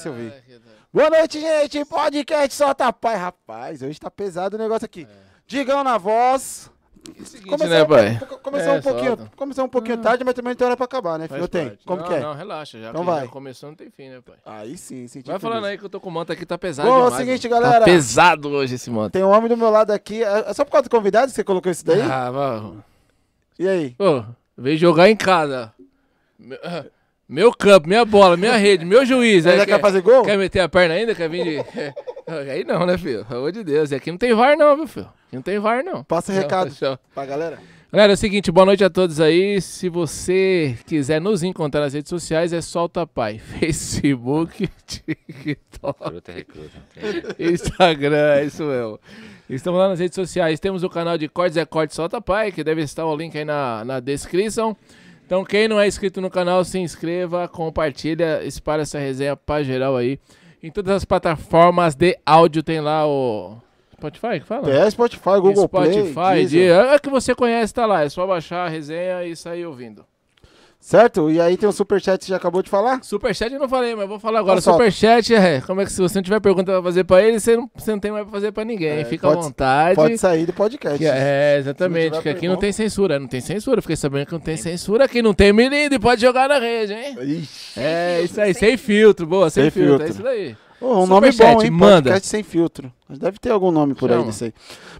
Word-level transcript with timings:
Ah, 0.00 0.02
isso 0.02 0.08
eu 0.08 0.14
vi. 0.14 0.32
Boa 0.92 1.10
noite, 1.10 1.38
gente. 1.40 1.84
Podcast 1.84 2.54
Solta 2.54 2.90
Pai. 2.90 3.16
Rapaz, 3.16 3.82
hoje 3.82 4.00
tá 4.00 4.10
pesado 4.10 4.56
o 4.56 4.58
negócio 4.58 4.84
aqui. 4.86 5.06
Digão 5.46 5.84
na 5.84 5.98
voz. 5.98 6.70
É 7.18 7.24
seguinte, 7.24 7.48
Começou, 7.50 7.68
né, 7.68 7.84
pai? 7.84 8.20
um, 8.22 8.38
começou 8.38 8.72
É, 8.74 8.78
um 8.78 8.82
pouquinho, 8.82 9.16
solta. 9.16 9.32
começou 9.36 9.64
um 9.64 9.68
pouquinho 9.68 9.98
tarde, 9.98 10.22
mas 10.24 10.34
também 10.34 10.50
não 10.52 10.56
tem 10.56 10.66
hora 10.66 10.76
pra 10.76 10.84
acabar, 10.84 11.18
né, 11.18 11.28
filho? 11.28 11.40
Eu 11.40 11.48
tenho. 11.48 11.76
Como 11.84 12.00
não, 12.02 12.08
que 12.08 12.14
é? 12.14 12.20
Não, 12.20 12.34
relaxa. 12.34 12.78
Já, 12.80 12.90
Então 12.90 13.04
vai. 13.04 13.24
já 13.24 13.28
começou, 13.30 13.68
não 13.70 13.76
tem 13.76 13.90
fim, 13.90 14.08
né, 14.10 14.20
pai? 14.24 14.36
Aí 14.44 14.76
sim, 14.76 15.06
senti 15.08 15.26
Vai 15.30 15.38
falando 15.38 15.64
aí 15.64 15.76
que 15.78 15.84
eu 15.84 15.88
tô 15.88 15.98
com 16.00 16.08
o 16.08 16.12
manto 16.12 16.30
aqui, 16.32 16.44
tá 16.46 16.56
pesado 16.58 16.88
Bom, 16.88 16.94
é 16.94 17.00
o 17.00 17.04
demais. 17.04 17.16
seguinte, 17.26 17.48
mano. 17.48 17.62
galera. 17.62 17.80
Tá 17.80 17.84
pesado 17.86 18.48
hoje 18.50 18.74
esse 18.74 18.90
manto. 18.90 19.12
Tem 19.12 19.24
um 19.24 19.30
homem 19.30 19.48
do 19.48 19.56
meu 19.56 19.70
lado 19.70 19.90
aqui. 19.92 20.22
É 20.22 20.44
é 20.50 20.52
só 20.54 20.64
por 20.64 20.72
causa 20.72 20.88
do 20.88 20.90
convidado 20.90 21.28
que 21.30 21.34
você 21.36 21.44
colocou 21.44 21.70
isso 21.72 21.84
daí? 21.84 22.00
Ah, 22.02 22.30
vai. 22.30 22.72
E 23.58 23.68
aí? 23.68 23.96
Ô, 23.98 24.22
veio 24.56 24.76
jogar 24.78 25.08
em 25.10 25.16
casa. 25.16 25.72
Meu, 27.30 27.52
campo, 27.52 27.86
minha 27.86 28.04
bola, 28.04 28.36
minha 28.36 28.56
rede, 28.56 28.84
meu 28.84 29.06
juiz. 29.06 29.44
Você 29.44 29.50
Aí 29.50 29.58
já 29.58 29.64
quer 29.66 29.80
fazer 29.80 30.02
gol? 30.02 30.24
Quer 30.24 30.36
meter 30.36 30.58
a 30.58 30.68
perna 30.68 30.94
ainda? 30.94 31.14
Quer 31.14 31.30
vir 31.30 31.44
de... 31.44 31.64
Aí 32.50 32.64
não, 32.64 32.84
né, 32.84 32.98
filho? 32.98 33.24
Pelo 33.24 33.38
amor 33.38 33.52
de 33.52 33.62
Deus. 33.62 33.92
E 33.92 33.94
aqui 33.94 34.10
não 34.10 34.18
tem 34.18 34.34
VAR 34.34 34.56
não, 34.56 34.74
viu, 34.74 34.88
filho? 34.88 35.06
Aqui 35.06 35.36
não 35.36 35.42
tem 35.42 35.56
VAR 35.60 35.84
não. 35.84 36.02
Passa 36.02 36.32
Não, 36.32 36.40
recado 36.42 36.72
só- 36.74 36.98
pra 37.14 37.24
galera. 37.24 37.58
Galera, 37.92 38.12
é 38.12 38.14
o 38.14 38.16
seguinte, 38.16 38.50
boa 38.50 38.66
noite 38.66 38.82
a 38.82 38.90
todos 38.90 39.20
aí. 39.20 39.60
Se 39.60 39.88
você 39.88 40.76
quiser 40.86 41.20
nos 41.20 41.44
encontrar 41.44 41.80
nas 41.82 41.92
redes 41.94 42.08
sociais, 42.10 42.52
é 42.52 42.60
Solta 42.60 43.06
Pai. 43.06 43.38
Facebook, 43.38 44.68
TikTok, 44.86 46.04
Recruta, 46.04 46.32
recruta. 46.32 47.36
Instagram, 47.38 48.34
é 48.34 48.44
isso 48.44 48.64
mesmo. 48.64 48.98
Estamos 49.48 49.78
lá 49.78 49.88
nas 49.88 49.98
redes 50.00 50.14
sociais. 50.16 50.58
Temos 50.60 50.82
o 50.82 50.88
canal 50.90 51.16
de 51.16 51.28
Cortes 51.28 51.56
é 51.56 51.64
Corte 51.64 51.94
Solta 51.94 52.20
Pai, 52.20 52.50
que 52.52 52.62
deve 52.64 52.82
estar 52.82 53.04
o 53.06 53.16
link 53.16 53.36
aí 53.38 53.44
na, 53.44 53.84
na 53.84 53.98
descrição. 54.00 54.76
Então, 55.30 55.44
quem 55.44 55.68
não 55.68 55.78
é 55.78 55.86
inscrito 55.86 56.20
no 56.20 56.28
canal, 56.28 56.64
se 56.64 56.76
inscreva, 56.80 57.46
compartilha, 57.46 58.42
espalha 58.42 58.82
essa 58.82 58.98
resenha 58.98 59.36
pra 59.36 59.62
geral 59.62 59.96
aí. 59.96 60.18
Em 60.60 60.72
todas 60.72 60.92
as 60.92 61.04
plataformas 61.04 61.94
de 61.94 62.18
áudio 62.26 62.64
tem 62.64 62.80
lá 62.80 63.06
o 63.06 63.56
Spotify 63.92 64.40
que 64.40 64.44
fala? 64.44 64.68
É 64.68 64.90
Spotify, 64.90 65.38
Google 65.40 65.68
Spotify, 65.68 66.12
Play, 66.12 66.46
Deezer. 66.46 66.72
é 66.74 66.98
que 66.98 67.08
você 67.08 67.32
conhece, 67.32 67.72
tá 67.72 67.86
lá. 67.86 68.02
É 68.02 68.08
só 68.08 68.26
baixar 68.26 68.66
a 68.66 68.68
resenha 68.68 69.24
e 69.24 69.36
sair 69.36 69.64
ouvindo. 69.64 70.04
Certo? 70.82 71.30
E 71.30 71.38
aí 71.38 71.58
tem 71.58 71.68
o 71.68 71.72
superchat 71.72 72.18
que 72.18 72.24
você 72.24 72.30
já 72.30 72.36
acabou 72.36 72.62
de 72.62 72.70
falar? 72.70 73.04
Superchat 73.04 73.52
eu 73.52 73.60
não 73.60 73.68
falei, 73.68 73.94
mas 73.94 74.08
vou 74.08 74.18
falar 74.18 74.38
agora. 74.40 74.58
Então 74.58 74.72
solta. 74.72 74.90
Superchat 74.90 75.34
é. 75.34 75.60
Como 75.60 75.80
é 75.82 75.84
que 75.84 75.92
se 75.92 76.00
você 76.00 76.18
não 76.18 76.22
tiver 76.22 76.40
pergunta 76.40 76.72
pra 76.72 76.82
fazer 76.82 77.04
pra 77.04 77.22
ele, 77.22 77.38
você 77.38 77.54
não, 77.54 77.70
você 77.76 77.90
não 77.92 77.98
tem 78.00 78.10
mais 78.10 78.24
pra 78.24 78.32
fazer 78.32 78.50
pra 78.50 78.64
ninguém. 78.64 78.98
É, 79.00 79.04
Fica 79.04 79.28
à 79.28 79.30
pode- 79.32 79.44
vontade. 79.44 79.94
Pode 79.94 80.16
sair 80.18 80.46
do 80.46 80.54
podcast. 80.54 80.98
Que 80.98 81.04
é, 81.06 81.58
exatamente, 81.58 82.18
que 82.22 82.28
aqui 82.30 82.48
não 82.48 82.56
tem 82.56 82.72
censura. 82.72 83.18
Não 83.20 83.28
tem 83.28 83.40
censura. 83.42 83.82
Fiquei 83.82 83.94
sabendo 83.96 84.24
que 84.26 84.32
não 84.32 84.40
tem 84.40 84.56
censura. 84.56 85.04
Aqui 85.04 85.20
não 85.20 85.34
tem 85.34 85.52
milímetro 85.52 85.96
e 85.96 85.98
pode 85.98 86.20
jogar 86.22 86.48
na 86.48 86.58
rede, 86.58 86.94
hein? 86.94 87.16
Ixi. 87.20 87.78
É, 87.78 88.22
isso 88.22 88.40
aí, 88.40 88.54
sem 88.54 88.76
filtro. 88.78 89.26
Boa, 89.26 89.50
sem, 89.50 89.64
Sem 89.64 89.70
filtro. 89.70 90.06
filtro. 90.06 90.06
É 90.06 90.10
isso 90.10 90.22
daí. 90.22 90.56
Ô, 90.80 91.02
um 91.02 91.06
nome 91.06 91.30
bom, 91.32 91.62
hein? 91.62 91.70
manda. 91.70 92.02
Podcast 92.10 92.26
sem 92.28 92.42
filtro. 92.42 92.90
Mas 93.08 93.18
Deve 93.18 93.38
ter 93.38 93.50
algum 93.50 93.70
nome 93.70 93.94
por 93.94 94.10
aí 94.10 94.18
Chama. 94.18 94.32
aí. 94.42 94.54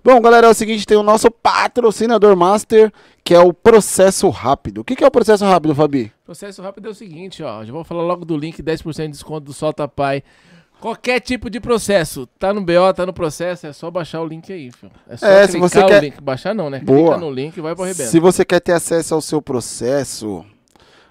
Bom, 0.05 0.21
galera, 0.21 0.47
é 0.47 0.51
o 0.51 0.55
seguinte, 0.55 0.85
tem 0.85 0.97
o 0.97 1.03
nosso 1.03 1.31
patrocinador 1.31 2.37
master, 2.37 2.93
que 3.25 3.35
é 3.35 3.41
o 3.41 3.53
Processo 3.53 4.29
Rápido. 4.29 4.81
O 4.81 4.85
que, 4.85 4.95
que 4.97 5.05
é 5.05 5.07
o 5.07 5.11
Processo 5.11 5.45
Rápido, 5.45 5.75
Fabi? 5.75 6.13
Processo 6.25 6.61
rápido 6.63 6.89
é 6.89 6.91
o 6.91 6.95
seguinte, 6.95 7.43
ó. 7.43 7.65
Já 7.65 7.73
vou 7.73 7.83
falar 7.85 8.03
logo 8.03 8.25
do 8.25 8.37
link, 8.37 8.63
10% 8.63 8.95
de 9.07 9.09
desconto 9.09 9.41
do 9.47 9.53
Solta 9.53 9.89
Pai. 9.89 10.23
Qualquer 10.81 11.21
tipo 11.21 11.51
de 11.51 11.61
processo, 11.61 12.27
tá 12.39 12.55
no 12.55 12.63
BO, 12.63 12.93
tá 12.95 13.05
no 13.05 13.13
processo, 13.13 13.67
é 13.67 13.73
só 13.73 13.91
baixar 13.91 14.23
o 14.23 14.27
link 14.27 14.51
aí, 14.53 14.71
filho. 14.73 14.91
É 15.09 15.17
só 15.17 15.27
É, 15.27 15.47
se 15.47 15.53
clicar 15.53 15.69
você 15.69 15.79
o 15.81 15.87
quer- 15.87 16.03
link. 16.05 16.21
Baixar 16.23 16.55
não, 16.55 16.71
né? 16.71 16.81
Boa. 16.81 17.11
Clica 17.11 17.19
no 17.19 17.31
link 17.31 17.57
e 17.57 17.61
vai 17.61 17.75
pro 17.75 17.85
arrebento. 17.85 18.09
Se 18.11 18.19
você 18.19 18.45
quer 18.47 18.61
ter 18.61 18.73
acesso 18.73 19.15
ao 19.15 19.21
seu 19.21 19.43
processo, 19.43 20.45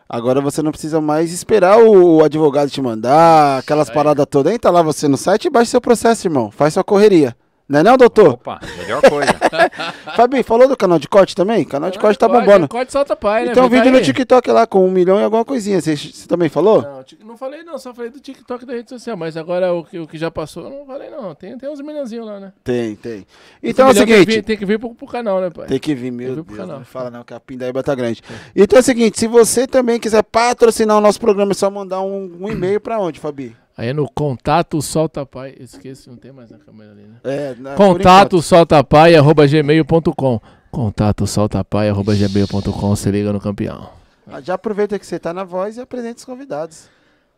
agora 0.09 0.41
você 0.41 0.63
não 0.63 0.71
precisa 0.71 0.99
mais 0.99 1.31
esperar 1.31 1.79
o 1.79 2.23
advogado 2.23 2.69
te 2.69 2.81
mandar, 2.81 3.59
aquelas 3.59 3.89
paradas 3.89 4.25
todas. 4.27 4.51
Entra 4.51 4.71
lá 4.71 4.81
você 4.81 5.07
no 5.07 5.17
site 5.17 5.45
e 5.45 5.49
baixa 5.49 5.71
seu 5.71 5.81
processo, 5.81 6.27
irmão. 6.27 6.49
Faz 6.49 6.73
sua 6.73 6.83
correria. 6.83 7.35
Não 7.69 7.79
é 7.81 7.83
não, 7.83 7.95
doutor? 7.95 8.29
Opa, 8.29 8.59
melhor 8.79 8.99
coisa. 9.07 9.31
Fabi, 10.17 10.41
falou 10.41 10.67
do 10.67 10.75
canal 10.75 10.97
de 10.97 11.07
corte 11.07 11.35
também? 11.35 11.63
canal 11.63 11.91
de 11.91 11.99
corte 11.99 12.17
tá 12.17 12.27
Corte, 12.27 12.39
bombando. 12.43 12.67
Corte 12.67 12.91
Solta 12.91 13.15
Pai, 13.15 13.45
né? 13.45 13.51
Então, 13.51 13.69
Vem 13.69 13.79
vídeo 13.79 13.85
tá 13.85 13.91
no 13.91 13.97
aí. 13.97 14.03
TikTok 14.03 14.49
lá 14.49 14.65
com 14.65 14.87
um 14.87 14.89
milhão 14.89 15.19
e 15.19 15.23
alguma 15.23 15.45
coisinha. 15.45 15.79
Você, 15.79 15.95
você 15.95 16.27
também 16.27 16.49
falou? 16.49 16.81
Não, 16.81 17.05
não 17.27 17.37
falei 17.37 17.61
não, 17.61 17.77
só 17.77 17.93
falei 17.93 18.09
do 18.09 18.19
TikTok 18.19 18.65
da 18.65 18.73
rede 18.73 18.89
social, 18.89 19.15
mas 19.15 19.37
agora 19.37 19.71
o 19.71 19.83
que, 19.83 19.99
o 19.99 20.07
que 20.07 20.17
já 20.17 20.31
passou, 20.31 20.63
eu 20.63 20.71
não 20.71 20.85
falei 20.87 21.11
não. 21.11 21.35
Tem, 21.35 21.55
tem 21.59 21.69
uns 21.69 21.79
milhãozinhos 21.79 22.25
lá, 22.25 22.39
né? 22.39 22.53
Tem, 22.63 22.95
tem. 22.95 23.27
Então 23.61 23.87
é 23.87 23.91
o 23.91 23.93
Tem 23.93 24.03
que, 24.03 24.13
seguinte. 24.13 24.35
vir, 24.35 24.43
tem 24.43 24.57
que 24.57 24.65
vir 24.65 24.79
pro, 24.79 24.95
pro 24.95 25.05
canal, 25.07 25.39
né, 25.39 25.51
pai? 25.51 25.67
Tem 25.67 25.77
que 25.79 25.93
vir, 25.93 26.09
meu 26.09 26.35
vir 26.37 26.43
pro 26.43 26.55
Deus. 26.55 26.57
canal. 26.57 26.79
Não 26.79 26.85
fala 26.85 27.11
não, 27.11 27.23
que 27.23 27.35
a 27.35 27.39
pindaíba 27.39 27.83
tá 27.83 27.93
grande. 27.93 28.23
Então 28.55 28.77
é 28.77 28.79
o 28.79 28.83
seguinte, 28.83 29.19
se 29.19 29.27
você 29.27 29.67
também 29.67 29.99
quiser 29.99 30.23
patrocinar 30.23 30.97
o 30.97 31.01
nosso 31.01 31.19
programa, 31.19 31.51
é 31.51 31.53
só 31.53 31.69
mandar 31.69 32.01
um, 32.01 32.35
um 32.41 32.49
e-mail 32.49 32.81
pra 32.81 32.99
onde, 32.99 33.19
Fabi? 33.19 33.55
Aí 33.79 33.87
é 33.87 33.93
no 33.93 34.09
contato 34.11 34.81
solta 34.81 35.25
pai. 35.25 35.55
Esqueci, 35.57 36.09
não 36.09 36.17
tem 36.17 36.33
mais 36.33 36.49
na 36.51 36.57
câmera 36.57 36.91
ali, 36.91 37.03
né? 37.03 37.15
É, 37.23 37.53
por 37.53 37.77
Contato 37.77 38.41
soltapai 38.41 39.15
arroba 39.15 39.47
gmail.com. 39.47 40.41
Contato 40.69 41.25
soltapai 41.25 41.87
arroba 41.87 42.13
gmail.com. 42.13 42.95
Se 42.97 43.09
liga 43.09 43.31
no 43.31 43.39
campeão. 43.39 43.89
enquanto. 44.27 44.43
Já 44.45 44.55
aproveita 44.55 44.99
que 44.99 45.05
você 45.05 45.17
tá 45.17 45.33
na 45.33 45.45
voz 45.45 45.77
e 45.77 45.79
apresenta 45.79 46.17
os 46.17 46.25
convidados. 46.25 46.89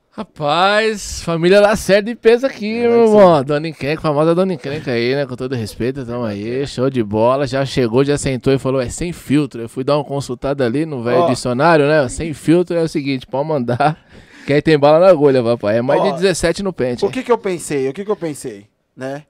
Rapaz, 0.09 1.21
família 1.21 1.61
Lacerda 1.61 2.09
de 2.09 2.15
peso 2.15 2.47
aqui, 2.47 2.79
É, 2.79 2.87
meu 2.87 3.03
irmão. 3.03 3.43
Dona 3.43 3.67
Encrenca, 3.67 4.01
famosa 4.01 4.33
Dona 4.33 4.55
Encrenca 4.55 4.89
aí, 4.93 5.13
né? 5.13 5.27
Com 5.27 5.35
todo 5.35 5.53
respeito, 5.53 6.03
tamo 6.03 6.23
aí. 6.23 6.65
Show 6.65 6.89
de 6.89 7.03
bola. 7.03 7.45
Já 7.45 7.63
chegou, 7.65 8.03
já 8.03 8.17
sentou 8.17 8.51
e 8.51 8.57
falou: 8.57 8.81
é 8.81 8.89
sem 8.89 9.13
filtro. 9.13 9.61
Eu 9.61 9.69
fui 9.69 9.83
dar 9.83 9.95
uma 9.95 10.03
consultada 10.03 10.65
ali 10.65 10.87
no 10.87 11.03
velho 11.03 11.19
Ó. 11.19 11.29
dicionário, 11.29 11.87
né? 11.87 12.09
Sem 12.09 12.33
filtro 12.33 12.75
é 12.75 12.81
o 12.81 12.89
seguinte: 12.89 13.27
pode 13.27 13.47
mandar. 13.47 13.95
Que 14.45 14.53
aí 14.53 14.61
tem 14.61 14.77
bala 14.77 14.99
na 14.99 15.07
agulha, 15.09 15.43
papai. 15.43 15.77
É 15.77 15.81
mais 15.81 16.01
Ó, 16.01 16.11
de 16.11 16.21
17 16.21 16.63
no 16.63 16.73
pente. 16.73 17.05
O 17.05 17.09
que 17.09 17.23
que 17.23 17.31
eu 17.31 17.37
pensei? 17.37 17.87
O 17.89 17.93
que 17.93 18.03
que 18.05 18.11
eu 18.11 18.15
pensei? 18.15 18.67
Né? 18.95 19.23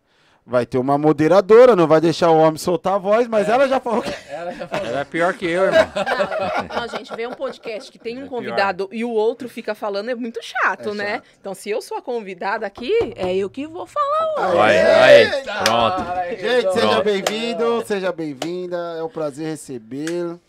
Vai 0.44 0.66
ter 0.66 0.80
uma 0.80 0.98
moderadora, 0.98 1.76
não 1.76 1.88
vai 1.88 2.02
deixar 2.02 2.32
o 2.32 2.38
homem 2.38 2.58
soltar 2.58 2.96
a 2.96 2.98
voz, 2.98 3.28
mas 3.28 3.48
ela 3.48 3.68
já 3.68 3.80
falou 3.80 4.02
que... 4.02 4.12
Ela 4.28 5.02
é 5.02 5.04
pior 5.04 5.34
que 5.36 5.46
eu, 5.46 5.66
irmão. 5.66 5.88
Não, 6.76 6.88
gente, 6.88 7.16
ver 7.16 7.28
um 7.28 7.34
podcast 7.34 7.92
que 7.92 8.00
tem 8.00 8.18
um 8.18 8.26
É 8.26 8.28
convidado 8.28 8.90
e 8.92 9.06
o 9.06 9.12
outro 9.12 9.48
fica 9.48 9.76
falando 9.76 10.10
é 10.10 10.16
muito 10.16 10.40
chato, 10.42 10.90
É 10.90 10.94
né? 10.96 11.12
chato. 11.18 11.24
Então, 11.40 11.54
se 11.54 11.70
eu 11.70 11.80
sou 11.80 11.96
a 11.96 12.02
convidada 12.02 12.66
aqui, 12.66 12.92
é 13.16 13.36
eu 13.36 13.52
que 13.52 13.68
vou 13.68 13.86
falar. 13.86 14.52
Vai, 14.56 14.80
aí, 14.80 15.30
pronto. 15.64 16.06
Gente, 16.42 16.74
seja 16.74 16.88
Pronto. 16.88 17.04
bem-vindo, 17.04 17.84
seja 17.86 18.12
bem-vinda. 18.12 18.78
É 18.98 19.04
um 19.04 19.10
prazer 19.10 19.46
recebê-lo. 19.46 20.40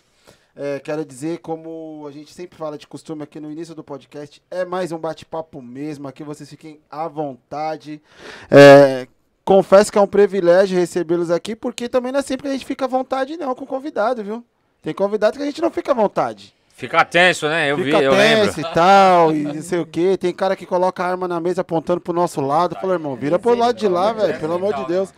É, 0.54 0.78
quero 0.80 1.04
dizer, 1.04 1.38
como 1.38 2.04
a 2.06 2.10
gente 2.10 2.32
sempre 2.32 2.58
fala 2.58 2.76
de 2.76 2.86
costume 2.86 3.22
aqui 3.22 3.40
no 3.40 3.50
início 3.50 3.74
do 3.74 3.82
podcast, 3.82 4.42
é 4.50 4.64
mais 4.64 4.92
um 4.92 4.98
bate-papo 4.98 5.62
mesmo. 5.62 6.06
Aqui 6.06 6.22
vocês 6.22 6.48
fiquem 6.48 6.78
à 6.90 7.08
vontade. 7.08 8.02
É, 8.50 9.08
confesso 9.44 9.90
que 9.90 9.96
é 9.96 10.00
um 10.00 10.06
privilégio 10.06 10.78
recebê-los 10.78 11.30
aqui, 11.30 11.56
porque 11.56 11.88
também 11.88 12.12
não 12.12 12.20
é 12.20 12.22
sempre 12.22 12.42
que 12.42 12.48
a 12.48 12.52
gente 12.52 12.66
fica 12.66 12.84
à 12.84 12.88
vontade, 12.88 13.36
não, 13.38 13.54
com 13.54 13.64
convidado, 13.64 14.22
viu? 14.22 14.44
Tem 14.82 14.92
convidado 14.92 15.38
que 15.38 15.42
a 15.42 15.46
gente 15.46 15.62
não 15.62 15.70
fica 15.70 15.92
à 15.92 15.94
vontade. 15.94 16.52
Fica 16.74 17.02
tenso, 17.04 17.48
né? 17.48 17.70
Eu 17.70 17.76
vi, 17.76 17.84
fica 17.84 18.02
eu 18.02 18.12
tenso 18.12 18.56
lembro. 18.56 18.60
e 18.60 18.74
tal, 18.74 19.32
e 19.32 19.42
não 19.44 19.62
sei 19.62 19.78
o 19.78 19.86
quê. 19.86 20.18
Tem 20.18 20.34
cara 20.34 20.54
que 20.54 20.66
coloca 20.66 21.02
a 21.02 21.06
arma 21.06 21.28
na 21.28 21.40
mesa 21.40 21.62
apontando 21.62 22.00
pro 22.00 22.12
nosso 22.12 22.42
lado. 22.42 22.76
Fala, 22.78 22.94
irmão, 22.94 23.16
vira 23.16 23.38
pro 23.38 23.54
lado 23.54 23.78
de 23.78 23.88
lá, 23.88 24.12
velho, 24.12 24.38
pelo 24.38 24.54
amor 24.54 24.74
de 24.74 24.86
Deus. 24.86 25.14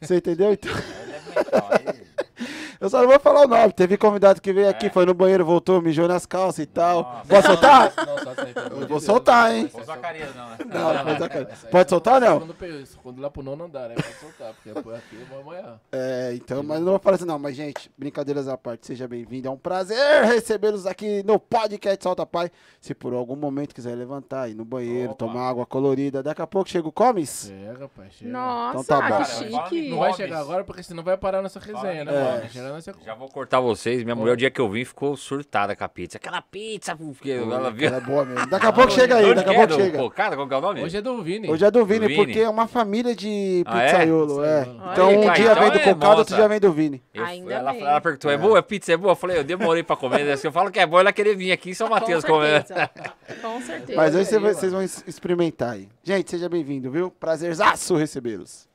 Você 0.00 0.16
entendeu? 0.16 0.52
Então... 0.52 0.72
Eu 2.82 2.90
só 2.90 3.00
não 3.00 3.08
vou 3.08 3.20
falar 3.20 3.42
o 3.44 3.48
nome. 3.48 3.72
Teve 3.72 3.96
convidado 3.96 4.40
que 4.42 4.52
veio 4.52 4.68
aqui, 4.68 4.90
foi 4.90 5.06
no 5.06 5.14
banheiro, 5.14 5.44
voltou, 5.44 5.80
mijou 5.80 6.08
nas 6.08 6.26
calças 6.26 6.58
e 6.58 6.66
tal. 6.66 7.22
Posso 7.28 7.46
soltar? 7.46 7.92
Eu 8.80 8.88
vou 8.88 9.00
soltar, 9.00 9.54
hein? 9.54 9.70
Não 9.72 9.84
Zacarias, 9.84 10.34
não, 10.34 10.48
né? 10.50 10.56
Não, 10.66 10.94
não 10.94 11.04
pode 11.04 11.18
soltar. 11.18 11.70
Pode 11.70 11.90
soltar, 11.90 12.20
não? 12.20 12.38
Quando, 12.40 12.54
pe- 12.54 12.84
quando 13.02 13.20
lá 13.22 13.30
pro 13.30 13.42
nono 13.42 13.64
andar, 13.64 13.90
aí 13.90 13.94
pode 13.94 14.14
soltar, 14.18 14.52
porque 14.54 14.80
por 14.82 14.94
aqui 14.94 15.16
eu 15.20 15.26
vou 15.26 15.40
amanhã. 15.40 15.80
É, 15.92 16.32
então, 16.34 16.62
mas 16.62 16.80
não 16.80 16.86
vou 16.92 16.98
falar 16.98 17.16
assim, 17.16 17.24
não. 17.24 17.38
Mas, 17.38 17.54
gente, 17.54 17.90
brincadeiras 17.96 18.48
à 18.48 18.56
parte, 18.58 18.86
seja 18.86 19.06
bem-vindo. 19.06 19.46
É 19.46 19.50
um 19.50 19.56
prazer 19.56 20.24
recebê-los 20.24 20.84
aqui 20.84 21.22
no 21.24 21.38
podcast 21.38 22.02
Solta 22.02 22.26
Pai. 22.26 22.50
Se 22.80 22.94
por 22.94 23.14
algum 23.14 23.36
momento 23.36 23.74
quiser 23.74 23.94
levantar, 23.94 24.48
ir 24.50 24.54
no 24.54 24.64
banheiro, 24.64 25.14
tomar 25.14 25.48
água 25.48 25.64
colorida, 25.64 26.22
daqui 26.22 26.42
a 26.42 26.46
pouco 26.48 26.68
chega 26.68 26.88
o 26.88 26.92
Comes. 26.92 27.46
Chega, 27.46 27.88
pai, 27.88 28.08
chega. 28.10 28.30
Nossa, 28.32 28.80
Então 28.80 28.84
tá 29.00 29.08
bom. 29.08 29.18
que 29.18 29.24
chique. 29.30 29.90
Não 29.90 29.98
vai 30.00 30.12
chegar 30.14 30.40
agora, 30.40 30.64
porque 30.64 30.82
senão 30.82 31.04
vai 31.04 31.16
parar 31.16 31.42
nossa 31.42 31.60
resenha, 31.60 32.04
né, 32.04 32.12
É. 32.12 32.24
mano? 32.38 32.50
Chega 32.50 32.71
Você 32.80 32.92
Já 33.04 33.14
vou 33.14 33.28
cortar 33.28 33.60
vocês. 33.60 34.02
Minha 34.02 34.14
mulher, 34.14 34.32
o 34.32 34.36
dia 34.36 34.50
que 34.50 34.60
eu 34.60 34.68
vim, 34.68 34.84
ficou 34.84 35.16
surtada 35.16 35.74
com 35.76 35.84
a 35.84 35.88
pizza. 35.88 36.16
Aquela 36.18 36.40
pizza, 36.40 36.96
porque 36.96 37.30
ela 37.30 37.70
viu. 37.70 37.88
Ela 37.88 37.96
é 37.96 38.00
boa 38.00 38.24
mesmo. 38.24 38.46
Daqui 38.46 38.66
a 38.66 38.72
pouco 38.72 38.90
chega 38.92 39.16
aí, 39.16 39.34
daqui 39.34 39.50
a 39.50 39.52
é? 39.52 39.56
pouco 39.56 39.74
Do 39.76 39.82
chega. 39.82 39.98
Cocada, 39.98 40.36
qual 40.36 40.48
que 40.48 40.54
é 40.54 40.56
o 40.56 40.60
nome? 40.60 40.82
Hoje 40.82 40.96
é 40.96 41.02
do 41.02 41.22
Vini. 41.22 41.50
Hoje 41.50 41.64
é 41.64 41.70
do 41.70 41.84
Vini, 41.84 42.06
Vini. 42.06 42.24
porque 42.24 42.40
é 42.40 42.48
uma 42.48 42.66
família 42.66 43.14
de 43.14 43.62
Ah, 43.66 43.82
é? 43.82 43.86
pizzaiolo, 43.86 44.44
é. 44.44 44.64
Pizzaiolo. 44.64 44.92
Então 44.92 45.08
Olha, 45.08 45.18
um 45.18 45.22
cara, 45.24 45.34
dia 45.34 45.44
então 45.52 45.62
vem 45.62 45.70
do 45.72 45.78
é 45.78 45.94
Cocado, 45.94 46.18
outro 46.18 46.36
dia 46.36 46.48
vem 46.48 46.60
do 46.60 46.72
Vini. 46.72 47.02
Eu- 47.12 47.24
Ainda 47.24 47.52
ela, 47.54 47.72
bem. 47.72 47.80
ela 47.82 48.00
perguntou, 48.00 48.30
é 48.30 48.36
boa? 48.38 48.58
A 48.58 48.62
pizza 48.62 48.92
é 48.92 48.96
boa? 48.96 49.12
Eu 49.12 49.16
falei, 49.16 49.38
eu 49.38 49.44
demorei 49.44 49.82
pra 49.82 49.96
comer. 49.96 50.24
né? 50.24 50.36
Se 50.36 50.46
eu 50.46 50.52
falo 50.52 50.70
que 50.70 50.78
é 50.80 50.86
boa, 50.86 51.00
ela 51.00 51.12
queria 51.12 51.36
vir 51.36 51.52
aqui 51.52 51.70
em 51.70 51.74
São 51.74 51.88
Mateus 51.90 52.24
Com 52.24 52.32
comer. 52.34 52.64
Com 53.42 53.60
certeza. 53.60 53.96
Mas 53.96 54.14
hoje 54.14 54.34
aí, 54.34 54.40
vocês 54.40 54.72
vão 54.72 54.82
experimentar 54.82 55.72
aí. 55.74 55.88
Gente, 56.02 56.30
seja 56.30 56.48
bem-vindo, 56.48 56.90
viu? 56.90 57.10
Prazerzaço 57.10 57.96
recebê-los. 57.96 58.68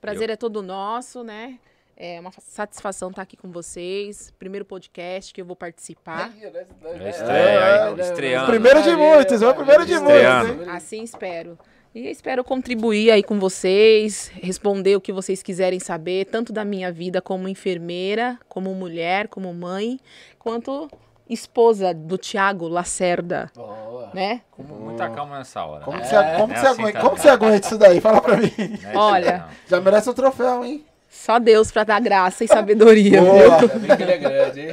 Prazer 0.00 0.30
é 0.30 0.36
todo 0.36 0.62
nosso, 0.62 1.22
né? 1.22 1.58
É 2.04 2.18
uma 2.18 2.32
satisfação 2.32 3.10
estar 3.10 3.22
aqui 3.22 3.36
com 3.36 3.48
vocês. 3.52 4.34
Primeiro 4.36 4.64
podcast 4.64 5.32
que 5.32 5.40
eu 5.40 5.44
vou 5.44 5.54
participar. 5.54 6.32
É 6.42 7.08
estreia, 7.08 7.84
aí, 7.84 8.00
estreando. 8.00 8.46
Primeiro 8.48 8.82
de 8.82 8.96
muitos, 8.96 9.40
é 9.40 9.48
o 9.48 9.54
primeiro 9.54 9.86
de 9.86 9.92
Estreando. 9.92 10.48
muitos, 10.48 10.66
hein? 10.66 10.74
Assim 10.74 11.04
espero. 11.04 11.56
E 11.94 12.10
espero 12.10 12.42
contribuir 12.42 13.12
aí 13.12 13.22
com 13.22 13.38
vocês, 13.38 14.32
responder 14.34 14.96
o 14.96 15.00
que 15.00 15.12
vocês 15.12 15.44
quiserem 15.44 15.78
saber, 15.78 16.24
tanto 16.24 16.52
da 16.52 16.64
minha 16.64 16.90
vida 16.90 17.22
como 17.22 17.46
enfermeira, 17.46 18.36
como 18.48 18.74
mulher, 18.74 19.28
como 19.28 19.54
mãe, 19.54 20.00
quanto 20.40 20.90
esposa 21.30 21.94
do 21.94 22.18
Tiago 22.18 22.66
Lacerda, 22.66 23.48
Boa. 23.54 24.10
né? 24.12 24.40
Com 24.50 24.64
muita 24.64 25.08
calma 25.08 25.38
nessa 25.38 25.64
hora. 25.64 25.84
Como 25.84 25.98
né? 25.98 26.02
que 26.02 26.08
você, 26.08 26.16
como 26.36 26.52
que 26.52 26.58
é 26.58 26.60
você 26.62 26.66
assim 26.66 26.82
aguenta, 26.82 27.00
como 27.00 27.14
que 27.14 27.20
você 27.20 27.28
aguenta 27.28 27.66
isso 27.68 27.78
daí? 27.78 28.00
Fala 28.00 28.20
pra 28.20 28.36
mim. 28.38 28.50
É 28.58 28.98
Olha. 28.98 29.38
não. 29.38 29.48
Já 29.68 29.80
merece 29.80 30.10
um 30.10 30.14
troféu, 30.14 30.64
hein? 30.64 30.84
Só 31.12 31.38
Deus 31.38 31.70
pra 31.70 31.84
dar 31.84 32.00
graça 32.00 32.42
e 32.42 32.48
sabedoria. 32.48 33.20
Boa. 33.20 33.68
Bem 33.78 33.96
que 33.98 34.02
ele 34.02 34.12
é 34.12 34.16
grande, 34.16 34.60
hein? 34.62 34.68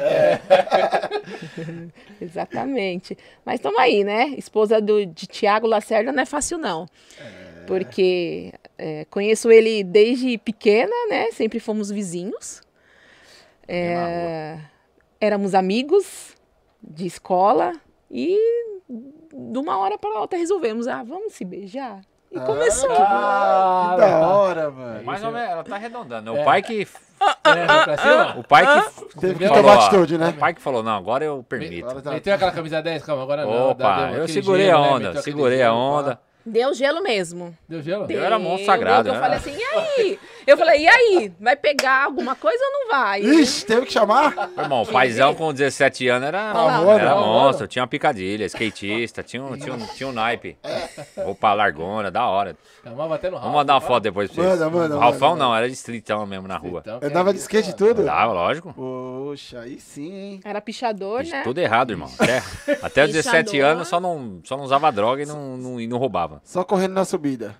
Exatamente. 2.21 3.17
Mas 3.43 3.55
estamos 3.55 3.77
aí, 3.77 4.05
né? 4.05 4.29
Esposa 4.37 4.79
do, 4.79 5.05
de 5.05 5.27
Tiago 5.27 5.67
Lacerda 5.67 6.13
não 6.13 6.23
é 6.23 6.25
fácil, 6.25 6.57
não. 6.57 6.87
Porque 7.67 8.53
é, 8.77 9.05
conheço 9.09 9.51
ele 9.51 9.83
desde 9.83 10.37
pequena, 10.37 10.95
né? 11.09 11.29
Sempre 11.33 11.59
fomos 11.59 11.91
vizinhos. 11.91 12.61
É, 13.67 14.59
éramos 15.19 15.53
amigos 15.53 16.37
de 16.81 17.05
escola 17.05 17.73
e 18.09 18.37
de 18.89 19.59
uma 19.59 19.77
hora 19.77 19.97
para 19.97 20.17
outra 20.21 20.39
resolvemos, 20.39 20.87
ah, 20.87 21.03
vamos 21.03 21.33
se 21.33 21.43
beijar. 21.43 22.01
E 22.31 22.39
começou. 22.39 22.89
Ah, 22.91 23.91
que 23.95 24.01
da 24.01 24.27
hora, 24.27 24.69
mano. 24.69 25.03
Mais 25.03 25.23
ou 25.23 25.31
menos, 25.31 25.49
ela 25.49 25.63
tá 25.63 25.75
arredondando. 25.75 26.33
né? 26.33 26.39
O 26.41 26.45
pai 26.45 26.61
que. 26.61 26.87
É? 27.21 28.39
O 28.39 28.43
pai 28.43 28.65
que. 28.65 29.19
Teve 29.19 29.39
que 29.39 29.47
tomar 29.53 29.73
atitude, 29.75 30.17
né? 30.17 30.29
O 30.29 30.33
pai 30.33 30.53
que 30.53 30.61
falou, 30.61 30.83
não, 30.83 30.95
agora 30.95 31.25
eu 31.25 31.43
permito. 31.47 32.01
Tá- 32.01 32.11
Meteu 32.11 32.33
aquela 32.33 32.51
camisa 32.51 32.81
10, 32.81 33.03
calma, 33.03 33.23
agora 33.23 33.45
não. 33.45 33.71
Opa, 33.71 33.95
deu 33.95 34.05
eu 34.05 34.11
aquele 34.23 34.27
segurei 34.27 34.65
gelo, 34.67 34.83
a 34.83 34.87
né? 34.99 35.09
onda, 35.09 35.21
segurei 35.21 35.63
a 35.63 35.73
onda. 35.73 36.19
Deu 36.45 36.73
gelo 36.73 37.03
mesmo. 37.03 37.55
Deu 37.67 37.81
gelo? 37.81 38.09
Eu 38.09 38.23
era 38.23 38.39
monstro 38.39 38.57
Deu, 38.57 38.65
sagrado, 38.67 39.03
deu, 39.03 39.13
Eu 39.13 39.19
né? 39.19 39.27
falei 39.27 39.37
assim, 39.37 39.55
e 39.55 39.63
aí? 39.63 40.19
Eu 40.49 40.57
falei, 40.57 40.81
e 40.81 40.87
aí? 40.87 41.31
Vai 41.39 41.55
pegar 41.55 42.05
alguma 42.05 42.35
coisa 42.35 42.57
ou 42.63 42.71
não 42.71 42.89
vai? 42.89 43.21
Ixi, 43.21 43.67
teve 43.67 43.85
que 43.85 43.93
chamar? 43.93 44.33
Meu 44.55 44.65
irmão, 44.65 44.81
o 44.81 44.87
paizão 44.87 45.35
com 45.35 45.53
17 45.53 46.07
anos 46.07 46.27
era, 46.27 46.39
era 46.39 47.15
né? 47.15 47.21
monstro, 47.21 47.67
tinha 47.67 47.83
uma 47.83 47.87
picadilha, 47.87 48.45
skatista, 48.45 49.21
tinha 49.21 49.43
um, 49.43 49.55
tinha 49.55 49.75
um, 49.75 49.85
tinha 49.95 50.09
um 50.09 50.11
naipe. 50.11 50.57
Roupa 51.15 51.53
largona, 51.53 52.09
da 52.09 52.25
hora. 52.25 52.57
Chamava 52.83 53.13
até 53.13 53.29
no 53.29 53.37
Vamos 53.37 53.53
mandar 53.53 53.75
uma 53.75 53.81
foto 53.81 54.01
depois 54.01 54.31
pra 54.31 54.43
vocês. 54.43 54.59
Manda, 54.59 54.69
manda, 54.71 54.95
O 54.97 54.99
Ralfão 54.99 55.31
manda, 55.33 55.43
não, 55.43 55.55
era 55.55 55.67
de 55.67 55.73
streetão 55.75 56.25
mesmo 56.25 56.47
na 56.47 56.57
rua. 56.57 56.79
Então, 56.81 56.97
Eu 56.99 57.11
dava 57.11 57.31
de 57.31 57.39
skate 57.39 57.69
e 57.69 57.73
tudo? 57.73 58.03
Dava, 58.03 58.33
lógico. 58.33 58.73
Poxa, 58.73 59.59
aí 59.59 59.79
sim, 59.79 60.11
hein? 60.11 60.39
Era 60.43 60.59
pichador, 60.59 61.23
né? 61.25 61.43
tudo 61.43 61.59
errado, 61.59 61.91
irmão. 61.91 62.09
Até, 62.17 62.43
até 62.81 63.05
os 63.05 63.11
17 63.11 63.51
Pichador. 63.51 63.71
anos 63.71 63.87
só 63.87 63.99
não, 63.99 64.41
só 64.43 64.57
não 64.57 64.63
usava 64.63 64.91
droga 64.91 65.21
e 65.21 65.27
não, 65.27 65.57
não, 65.57 65.79
e 65.79 65.85
não 65.85 65.99
roubava. 65.99 66.41
Só 66.43 66.63
correndo 66.63 66.93
na 66.93 67.05
subida. 67.05 67.55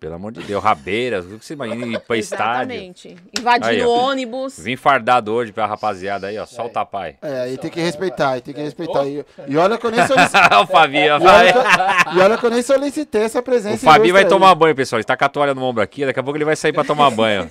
Pelo 0.00 0.14
amor 0.14 0.32
de 0.32 0.42
Deus, 0.42 0.62
rabeiras, 0.62 1.24
o 1.24 1.38
que 1.38 1.44
você 1.46 1.54
imagina 1.54 1.86
ir 1.86 2.00
pra 2.00 2.16
estádio. 2.16 2.72
Exatamente. 2.72 3.16
Invadindo 3.38 3.66
Aí, 3.68 3.82
ó. 3.84 3.88
ônibus. 4.10 4.58
Vim 4.58 4.74
fardado 4.74 5.32
hoje 5.32 5.52
pra 5.52 5.66
rapaziada 5.66 6.26
aí, 6.26 6.36
ó. 6.36 6.44
Solta 6.46 6.80
a 6.80 6.84
pai. 6.84 7.16
É, 7.22 7.42
aí 7.42 7.56
tem 7.58 7.70
que 7.70 7.80
respeitar, 7.80 8.30
aí 8.30 8.40
tem 8.40 8.52
que 8.52 8.60
respeitar. 8.60 9.06
E, 9.06 9.24
e 9.46 9.56
olha 9.56 9.78
que 9.78 9.86
eu 9.86 9.90
nem 9.92 10.04
solicitei. 10.04 10.40
o 10.60 10.66
Fabinho 10.66 11.04
E 11.04 11.10
olha, 11.10 11.52
que 11.52 11.58
eu, 11.58 12.14
e 12.16 12.20
olha 12.20 12.38
que 12.38 12.46
eu 12.46 12.50
nem 12.50 12.62
solicitei 12.62 13.22
essa 13.22 13.38
O 13.38 13.42
presença. 13.42 13.84
Fabinho 13.84 14.14
vai 14.14 14.24
aí. 14.24 14.28
tomar 14.28 14.52
banho, 14.56 14.74
pessoal. 14.74 14.98
Ele 14.98 15.04
tá 15.04 15.16
com 15.16 15.24
a 15.24 15.28
toalha 15.28 15.54
no 15.54 15.62
ombro 15.62 15.80
aqui, 15.80 16.04
daqui 16.04 16.18
a 16.18 16.22
pouco 16.24 16.36
ele 16.36 16.44
vai 16.44 16.56
sair 16.56 16.72
pra 16.72 16.82
tomar 16.82 17.10
banho. 17.12 17.48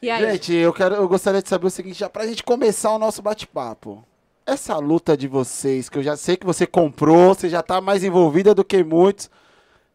E 0.00 0.10
aí? 0.10 0.32
Gente, 0.32 0.54
eu, 0.54 0.72
quero, 0.72 0.94
eu 0.96 1.08
gostaria 1.08 1.42
de 1.42 1.48
saber 1.48 1.66
o 1.66 1.70
seguinte, 1.70 1.98
já 1.98 2.08
pra 2.08 2.26
gente 2.26 2.42
começar 2.42 2.90
o 2.92 2.98
nosso 2.98 3.22
bate-papo. 3.22 4.04
Essa 4.44 4.76
luta 4.78 5.16
de 5.16 5.28
vocês, 5.28 5.88
que 5.88 5.98
eu 5.98 6.02
já 6.02 6.16
sei 6.16 6.36
que 6.36 6.44
você 6.46 6.66
comprou, 6.66 7.34
você 7.34 7.48
já 7.48 7.62
tá 7.62 7.80
mais 7.80 8.02
envolvida 8.02 8.52
do 8.54 8.64
que 8.64 8.82
muitos, 8.82 9.30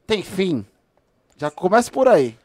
tem 0.07 0.23
fim? 0.23 0.65
Já 1.35 1.51
começa 1.51 1.91
por 1.91 2.07
aí. 2.07 2.35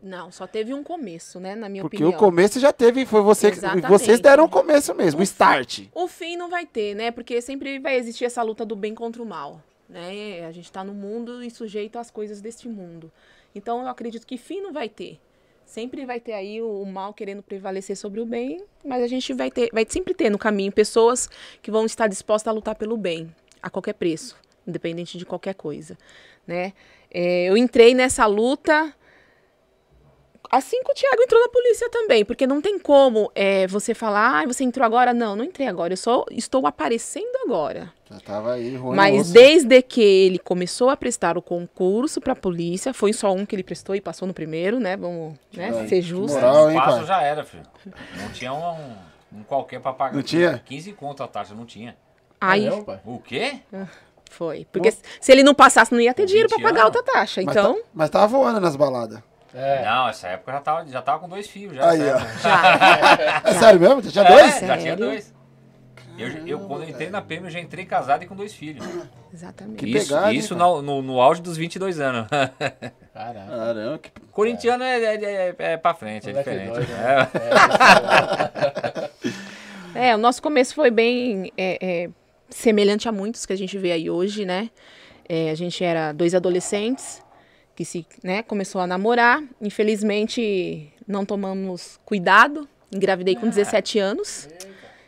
Não, 0.00 0.30
só 0.30 0.46
teve 0.46 0.72
um 0.72 0.84
começo, 0.84 1.40
né? 1.40 1.56
Na 1.56 1.68
minha 1.68 1.82
Porque 1.82 1.96
opinião. 1.96 2.16
o 2.16 2.18
começo 2.18 2.60
já 2.60 2.72
teve, 2.72 3.04
foi 3.04 3.20
você, 3.20 3.50
que- 3.50 3.56
Exatamente. 3.58 3.88
vocês 3.88 4.20
deram 4.20 4.44
o 4.44 4.48
começo 4.48 4.94
mesmo, 4.94 5.20
o 5.20 5.24
start. 5.24 5.86
O 5.92 6.06
fim 6.06 6.36
não 6.36 6.48
vai 6.48 6.64
ter, 6.64 6.94
né? 6.94 7.10
Porque 7.10 7.40
sempre 7.42 7.80
vai 7.80 7.96
existir 7.96 8.24
essa 8.24 8.40
luta 8.42 8.64
do 8.64 8.76
bem 8.76 8.94
contra 8.94 9.20
o 9.20 9.26
mal, 9.26 9.60
né? 9.88 10.46
A 10.46 10.52
gente 10.52 10.70
tá 10.70 10.84
no 10.84 10.94
mundo 10.94 11.42
e 11.42 11.50
sujeito 11.50 11.98
às 11.98 12.10
coisas 12.12 12.40
deste 12.40 12.68
mundo. 12.68 13.10
Então 13.54 13.80
eu 13.82 13.88
acredito 13.88 14.24
que 14.24 14.38
fim 14.38 14.60
não 14.60 14.72
vai 14.72 14.88
ter. 14.88 15.18
Sempre 15.66 16.06
vai 16.06 16.20
ter 16.20 16.32
aí 16.32 16.62
o, 16.62 16.80
o 16.82 16.86
mal 16.86 17.12
querendo 17.12 17.42
prevalecer 17.42 17.96
sobre 17.96 18.20
o 18.20 18.24
bem, 18.24 18.62
mas 18.84 19.02
a 19.02 19.06
gente 19.08 19.34
vai 19.34 19.50
ter, 19.50 19.68
vai 19.72 19.84
sempre 19.86 20.14
ter 20.14 20.30
no 20.30 20.38
caminho 20.38 20.70
pessoas 20.72 21.28
que 21.60 21.70
vão 21.72 21.84
estar 21.84 22.06
dispostas 22.06 22.48
a 22.50 22.54
lutar 22.54 22.76
pelo 22.76 22.96
bem, 22.96 23.34
a 23.60 23.68
qualquer 23.68 23.94
preço, 23.94 24.36
independente 24.66 25.18
de 25.18 25.26
qualquer 25.26 25.54
coisa, 25.54 25.98
né? 26.46 26.72
É, 27.10 27.48
eu 27.48 27.56
entrei 27.56 27.94
nessa 27.94 28.26
luta 28.26 28.94
assim 30.50 30.82
que 30.82 30.90
o 30.90 30.94
Thiago 30.94 31.22
entrou 31.22 31.40
na 31.40 31.48
polícia 31.48 31.90
também, 31.90 32.24
porque 32.24 32.46
não 32.46 32.60
tem 32.60 32.78
como 32.78 33.30
é, 33.34 33.66
você 33.66 33.94
falar, 33.94 34.42
ah, 34.42 34.46
você 34.46 34.64
entrou 34.64 34.84
agora. 34.84 35.12
Não, 35.12 35.36
não 35.36 35.44
entrei 35.44 35.66
agora, 35.66 35.92
eu 35.92 35.96
só 35.96 36.24
estou 36.30 36.66
aparecendo 36.66 37.36
agora. 37.44 37.92
Já 38.10 38.20
tava 38.20 38.54
aí, 38.54 38.74
ruim 38.74 38.96
Mas 38.96 39.30
desde 39.30 39.82
que 39.82 40.00
ele 40.00 40.38
começou 40.38 40.88
a 40.88 40.96
prestar 40.96 41.36
o 41.36 41.42
concurso 41.42 42.20
para 42.20 42.32
a 42.32 42.36
polícia, 42.36 42.94
foi 42.94 43.12
só 43.12 43.32
um 43.32 43.44
que 43.44 43.54
ele 43.54 43.62
prestou 43.62 43.94
e 43.94 44.00
passou 44.00 44.26
no 44.26 44.32
primeiro, 44.32 44.80
né? 44.80 44.96
Vamos 44.96 45.34
né, 45.52 45.70
Ai, 45.74 45.88
ser 45.88 46.00
justos. 46.00 46.34
moral. 46.34 46.66
O 46.66 46.70
hein, 46.70 46.76
passo 46.76 46.96
pai? 46.98 47.06
já 47.06 47.22
era, 47.22 47.44
filho. 47.44 47.64
Não 48.16 48.30
tinha 48.32 48.52
um, 48.52 48.96
um 49.32 49.42
qualquer 49.42 49.80
pra 49.80 49.92
pagar. 49.92 50.14
Não 50.14 50.22
tinha? 50.22 50.62
15 50.64 50.92
conto 50.92 51.22
a 51.22 51.28
taxa, 51.28 51.54
não 51.54 51.66
tinha. 51.66 51.94
Aí 52.40 52.68
pai. 52.82 53.00
O 53.04 53.18
quê? 53.18 53.60
Foi. 54.30 54.66
Porque 54.72 54.92
se 55.20 55.32
ele 55.32 55.42
não 55.42 55.54
passasse, 55.54 55.92
não 55.92 56.00
ia 56.00 56.12
ter 56.14 56.26
dinheiro 56.26 56.48
para 56.48 56.58
20 56.58 56.64
pagar 56.66 56.82
anos? 56.86 56.96
outra 56.96 57.12
taxa. 57.12 57.42
Mas, 57.44 57.56
Então, 57.56 57.74
tá- 57.74 57.80
mas 57.94 58.10
tava 58.10 58.26
voando 58.26 58.60
nas 58.60 58.76
baladas. 58.76 59.20
É. 59.54 59.82
Não, 59.84 60.08
essa 60.08 60.28
época 60.28 60.50
eu 60.50 60.54
já 60.56 60.60
tava, 60.60 60.86
já 60.86 61.02
tava 61.02 61.18
com 61.20 61.28
dois 61.28 61.46
filhos. 61.48 61.74
Já, 61.76 61.90
Aí, 61.90 62.00
ó. 62.02 62.18
já. 62.18 63.40
É 63.44 63.54
sério 63.54 63.80
mesmo? 63.80 64.02
Já 64.02 64.10
tinha 64.10 64.24
É, 64.24 64.28
dois? 64.32 64.60
já 64.60 64.78
tinha 64.78 64.96
dois. 64.96 65.34
Eu, 66.18 66.28
eu, 66.46 66.58
quando 66.60 66.82
eu 66.82 66.88
entrei 66.88 67.08
na 67.10 67.22
PM, 67.22 67.46
eu 67.46 67.50
já 67.50 67.60
entrei 67.60 67.84
casado 67.86 68.24
e 68.24 68.26
com 68.26 68.34
dois 68.34 68.52
filhos. 68.52 68.84
Exatamente. 69.32 69.76
Que 69.76 69.86
isso 69.96 70.08
pegada, 70.08 70.32
isso 70.32 70.56
no, 70.56 70.82
no, 70.82 71.00
no 71.00 71.20
auge 71.20 71.40
dos 71.40 71.56
22 71.56 72.00
anos. 72.00 72.26
Caraca. 72.28 73.46
Caramba, 73.56 73.98
que... 73.98 74.10
Corintiano 74.32 74.82
é, 74.82 74.98
é, 75.00 75.14
é, 75.14 75.54
é 75.58 75.76
pra 75.76 75.94
frente, 75.94 76.28
é 76.28 76.32
diferente. 76.32 76.72
doido, 76.72 76.88
É. 79.94 80.08
É, 80.10 80.14
o 80.14 80.18
nosso 80.18 80.42
começo 80.42 80.74
foi 80.74 80.90
bem 80.90 81.52
é, 81.56 81.78
é, 82.04 82.10
semelhante 82.50 83.08
a 83.08 83.12
muitos 83.12 83.44
que 83.46 83.52
a 83.52 83.56
gente 83.56 83.76
vê 83.78 83.92
aí 83.92 84.08
hoje, 84.10 84.44
né? 84.44 84.70
É, 85.28 85.50
a 85.50 85.54
gente 85.54 85.82
era 85.84 86.12
dois 86.12 86.34
adolescentes 86.34 87.22
que 87.76 87.84
se, 87.84 88.06
né, 88.24 88.42
começou 88.42 88.80
a 88.80 88.86
namorar. 88.86 89.42
Infelizmente, 89.60 90.92
não 91.06 91.24
tomamos 91.24 91.98
cuidado. 92.04 92.68
Engravidei 92.92 93.34
com 93.36 93.48
17 93.48 93.98
anos. 93.98 94.48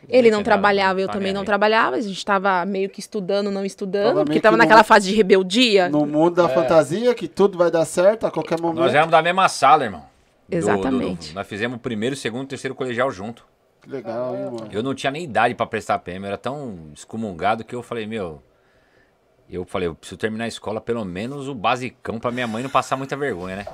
Ele 0.09 0.29
não 0.31 0.43
trabalhava, 0.43 0.99
eu 0.99 1.07
também 1.07 1.31
não 1.33 1.43
trabalhava. 1.45 1.95
A 1.95 2.01
gente 2.01 2.17
estava 2.17 2.65
meio 2.65 2.89
que 2.89 2.99
estudando, 2.99 3.49
não 3.51 3.63
estudando, 3.65 4.23
porque 4.25 4.37
estava 4.37 4.57
naquela 4.57 4.83
fase 4.83 5.09
de 5.09 5.15
rebeldia. 5.15 5.89
No 5.89 6.05
mundo 6.05 6.35
da 6.35 6.49
fantasia, 6.49 7.13
que 7.15 7.27
tudo 7.27 7.57
vai 7.57 7.71
dar 7.71 7.85
certo 7.85 8.25
a 8.25 8.31
qualquer 8.31 8.59
momento. 8.59 8.79
Nós 8.83 8.93
éramos 8.93 9.11
da 9.11 9.21
mesma 9.21 9.47
sala, 9.47 9.83
irmão. 9.85 10.01
Do- 10.01 10.05
do- 10.51 10.57
Exatamente. 10.57 11.29
do- 11.31 11.35
nós 11.35 11.47
fizemos 11.47 11.77
o 11.77 11.79
primeiro, 11.79 12.15
segundo 12.15 12.43
e 12.43 12.47
terceiro 12.47 12.75
colegial 12.75 13.09
junto. 13.11 13.45
Que 13.81 13.89
legal, 13.89 14.35
hein, 14.35 14.45
mano? 14.45 14.69
Eu 14.71 14.83
não 14.83 14.93
tinha 14.93 15.11
nem 15.11 15.23
idade 15.23 15.55
pra 15.55 15.65
prestar 15.65 15.99
PM, 15.99 16.23
eu 16.23 16.27
era 16.27 16.37
tão 16.37 16.91
excomungado 16.93 17.63
que 17.63 17.73
eu 17.75 17.81
falei, 17.81 18.05
meu. 18.05 18.41
Eu 19.49 19.65
falei, 19.65 19.87
eu 19.87 19.95
preciso 19.95 20.17
terminar 20.17 20.45
a 20.45 20.47
escola, 20.47 20.79
pelo 20.79 21.03
menos 21.03 21.47
o 21.49 21.55
basicão, 21.55 22.19
pra 22.19 22.31
minha 22.31 22.47
mãe 22.47 22.63
não 22.63 22.69
passar 22.69 22.95
muita 22.95 23.17
vergonha, 23.17 23.57
né? 23.57 23.65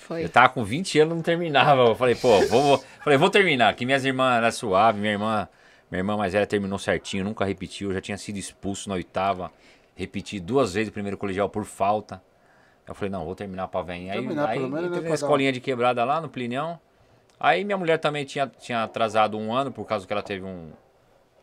Foi. 0.00 0.24
Eu 0.24 0.28
tava 0.30 0.48
com 0.48 0.64
20 0.64 1.00
anos 1.00 1.14
não 1.16 1.22
terminava. 1.22 1.82
Eu 1.82 1.94
falei, 1.94 2.14
pô, 2.14 2.40
vou, 2.46 2.62
vou, 2.62 2.84
falei, 3.04 3.18
vou 3.18 3.28
terminar. 3.28 3.74
Que 3.74 3.84
minhas 3.84 4.06
irmãs 4.06 4.38
eram 4.38 4.50
suave, 4.50 4.98
minha 4.98 5.12
irmã, 5.12 5.46
minha 5.90 6.00
irmã 6.00 6.16
mais 6.16 6.32
velha 6.32 6.46
terminou 6.46 6.78
certinho, 6.78 7.24
nunca 7.24 7.44
repetiu, 7.44 7.90
eu 7.90 7.94
já 7.94 8.00
tinha 8.00 8.16
sido 8.16 8.38
expulso 8.38 8.88
na 8.88 8.94
oitava. 8.94 9.52
Repeti 9.94 10.40
duas 10.40 10.72
vezes 10.72 10.88
o 10.88 10.92
primeiro 10.92 11.18
colegial 11.18 11.50
por 11.50 11.64
falta. 11.66 12.22
Eu 12.86 12.94
falei, 12.94 13.10
não, 13.10 13.26
vou 13.26 13.34
terminar 13.34 13.68
pra 13.68 13.82
venha. 13.82 14.14
Aí, 14.14 14.20
Terminar 14.20 14.48
aí 14.48 14.58
pelo 14.60 14.70
menos, 14.70 14.82
né, 14.82 14.86
entrei 14.96 15.00
pra 15.02 15.10
na 15.10 15.16
dar 15.16 15.22
um- 15.22 15.26
escolinha 15.26 15.52
de 15.52 15.60
quebrada 15.60 16.04
lá 16.04 16.22
no 16.22 16.28
Plinião. 16.30 16.80
Aí 17.40 17.64
minha 17.64 17.76
mulher 17.78 17.98
também 17.98 18.24
tinha, 18.24 18.46
tinha 18.58 18.82
atrasado 18.82 19.38
um 19.38 19.52
ano 19.54 19.70
por 19.70 19.84
causa 19.86 20.06
que 20.06 20.12
ela 20.12 20.22
teve 20.22 20.44
um, 20.44 20.70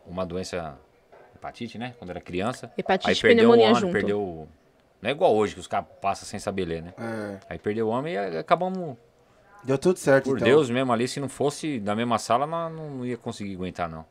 uma 0.05 0.25
doença 0.25 0.77
hepatite, 1.35 1.77
né? 1.77 1.93
Quando 1.97 2.09
era 2.09 2.19
criança. 2.21 2.71
Hepatite 2.77 3.09
Aí 3.09 3.15
perdeu 3.15 3.49
um 3.49 3.51
pneumonia 3.53 3.67
ano, 3.69 3.79
junto. 3.79 3.93
perdeu. 3.93 4.47
Não 5.01 5.09
é 5.09 5.11
igual 5.13 5.35
hoje, 5.35 5.53
que 5.53 5.59
os 5.59 5.67
caras 5.67 5.87
passam 6.01 6.27
sem 6.27 6.39
saber 6.39 6.65
ler, 6.65 6.81
né? 6.81 6.93
É. 6.97 7.37
Aí 7.51 7.59
perdeu 7.59 7.87
o 7.87 7.89
homem 7.89 8.13
e 8.15 8.17
acabamos, 8.37 8.97
Deu 9.63 9.77
tudo 9.77 9.97
certo, 9.97 10.25
por 10.25 10.37
então. 10.37 10.47
Deus 10.47 10.69
mesmo 10.69 10.91
ali, 10.93 11.07
se 11.07 11.19
não 11.19 11.29
fosse 11.29 11.79
da 11.79 11.95
mesma 11.95 12.19
sala, 12.19 12.45
não, 12.45 12.69
não 12.69 13.05
ia 13.05 13.17
conseguir 13.17 13.55
aguentar, 13.55 13.89
não. 13.89 14.05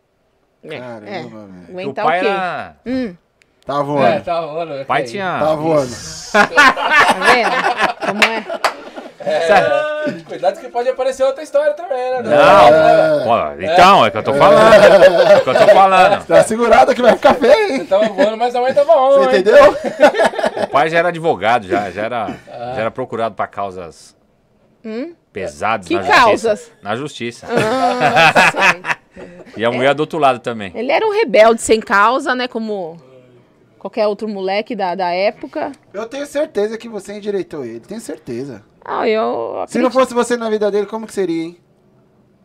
É, 0.65 0.79
Caramba, 0.79 1.07
é. 1.07 1.23
velho. 1.23 1.37
o 1.69 1.81
Aguentar 1.81 2.05
pai 2.05 2.19
o 2.19 2.23
quê? 2.23 2.29
era. 2.29 2.77
Hum, 2.87 3.17
Tá 3.65 3.83
voando. 3.83 4.07
É, 4.07 4.21
tá 4.21 4.41
rolando. 4.41 4.85
Pai 4.85 5.05
tinha. 5.05 5.39
Tá 5.39 5.55
voando. 5.55 5.91
tá 6.33 7.15
vendo? 7.33 8.07
Como 8.07 8.25
é? 8.25 8.74
Sabe? 9.47 10.23
Cuidado 10.25 10.61
que 10.61 10.69
pode 10.69 10.89
aparecer 10.89 11.23
outra 11.25 11.43
história 11.43 11.73
também, 11.73 11.97
né? 11.97 12.23
Não, 12.23 13.25
pô, 13.25 13.63
então, 13.63 14.05
é 14.07 14.11
que 14.11 14.19
eu 14.19 14.23
tô 14.23 14.35
falando. 14.35 14.75
É 14.75 15.41
que 15.41 15.49
eu 15.49 15.55
tô 15.55 15.67
falando. 15.69 16.27
Tá 16.27 16.43
segurado 16.45 16.95
que 16.95 17.03
vai 17.03 17.15
ficar 17.17 17.35
feio, 17.35 17.73
hein? 17.77 17.87
Tava 17.87 18.07
voando, 18.09 18.37
mas 18.37 18.55
a 18.55 18.61
mãe 18.61 18.75
tava 18.75 18.93
on, 18.93 19.13
Você 19.25 19.37
hein? 19.37 19.41
entendeu? 19.41 19.77
O 20.63 20.67
pai 20.69 20.91
já 20.91 20.99
era 20.99 21.09
advogado, 21.09 21.67
já, 21.67 21.91
já, 21.91 22.03
era, 22.03 22.27
já 22.49 22.81
era 22.81 22.91
procurado 22.91 23.35
pra 23.35 23.47
causas 23.47 24.15
pesadas 25.33 25.89
Que 25.89 25.95
na 25.95 26.03
justiça. 26.03 26.21
causas? 26.25 26.73
Na 26.83 26.97
justiça. 26.97 27.47
Ah. 27.51 28.97
E 29.57 29.65
a 29.65 29.71
mulher 29.71 29.95
do 29.95 30.01
outro 30.01 30.19
lado 30.19 30.41
também. 30.41 30.73
Ele 30.75 30.91
era 30.91 31.07
um 31.07 31.13
rebelde 31.13 31.63
sem 31.63 31.79
causa, 31.79 32.35
né? 32.35 32.49
Como 32.49 32.97
qualquer 33.79 34.09
outro 34.09 34.27
moleque 34.27 34.75
da, 34.75 34.97
da 34.97 35.11
época. 35.13 35.71
Eu 35.93 36.07
tenho 36.07 36.27
certeza 36.27 36.77
que 36.77 36.89
você 36.89 37.13
endireitou 37.13 37.65
ele. 37.65 37.79
Tenho 37.79 38.01
certeza. 38.01 38.65
Ah, 38.85 39.09
eu 39.09 39.65
Se 39.67 39.79
não 39.79 39.91
fosse 39.91 40.13
você 40.13 40.37
na 40.37 40.51
vida 40.51 40.71
dele, 40.71 40.87
como 40.87 41.07
que 41.07 41.13
seria, 41.13 41.45
hein? 41.45 41.59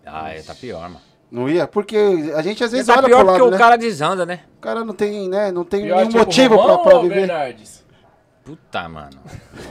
Ah, 0.06 0.30
é, 0.34 0.42
tá 0.42 0.56
pior, 0.56 0.82
mano. 0.90 1.02
Não 1.30 1.48
ia? 1.48 1.68
Porque 1.68 1.96
a 2.36 2.42
gente 2.42 2.64
às 2.64 2.72
vezes 2.72 2.88
Tá 2.88 2.94
olha 2.98 3.04
pior 3.08 3.18
pro 3.20 3.26
porque 3.28 3.40
lado, 3.42 3.48
o 3.50 3.52
né? 3.52 3.58
cara 3.58 3.78
desanda, 3.78 4.26
né? 4.26 4.40
O 4.58 4.62
cara 4.62 4.84
não 4.84 4.94
tem, 4.96 5.30
né? 5.30 5.52
Não 5.52 5.64
tem 5.64 5.84
Pior, 5.84 5.98
nenhum 5.98 6.10
tipo, 6.10 6.20
motivo 6.20 6.56
pra, 6.56 6.64
Romão 6.66 6.84
pra 6.84 7.00
viver. 7.02 7.16
Bernardes? 7.28 7.86
Puta, 8.44 8.90
mano. 8.90 9.20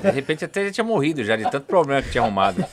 De 0.02 0.10
repente 0.10 0.44
até 0.44 0.66
já 0.66 0.70
tinha 0.70 0.84
morrido 0.84 1.24
já, 1.24 1.34
de 1.34 1.50
tanto 1.50 1.66
problema 1.66 2.00
que 2.02 2.10
tinha 2.12 2.22
arrumado. 2.22 2.64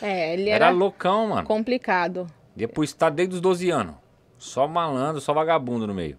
É, 0.00 0.34
ele 0.34 0.48
Era 0.50 0.66
era, 0.66 0.74
loucão, 0.74 1.28
mano. 1.28 1.46
complicado. 1.46 2.26
Depois 2.54 2.92
tá 2.92 3.08
desde 3.10 3.34
os 3.36 3.40
12 3.40 3.70
anos. 3.70 3.94
Só 4.36 4.68
malandro, 4.68 5.20
só 5.20 5.32
vagabundo 5.34 5.84
no 5.86 5.94
meio. 5.94 6.16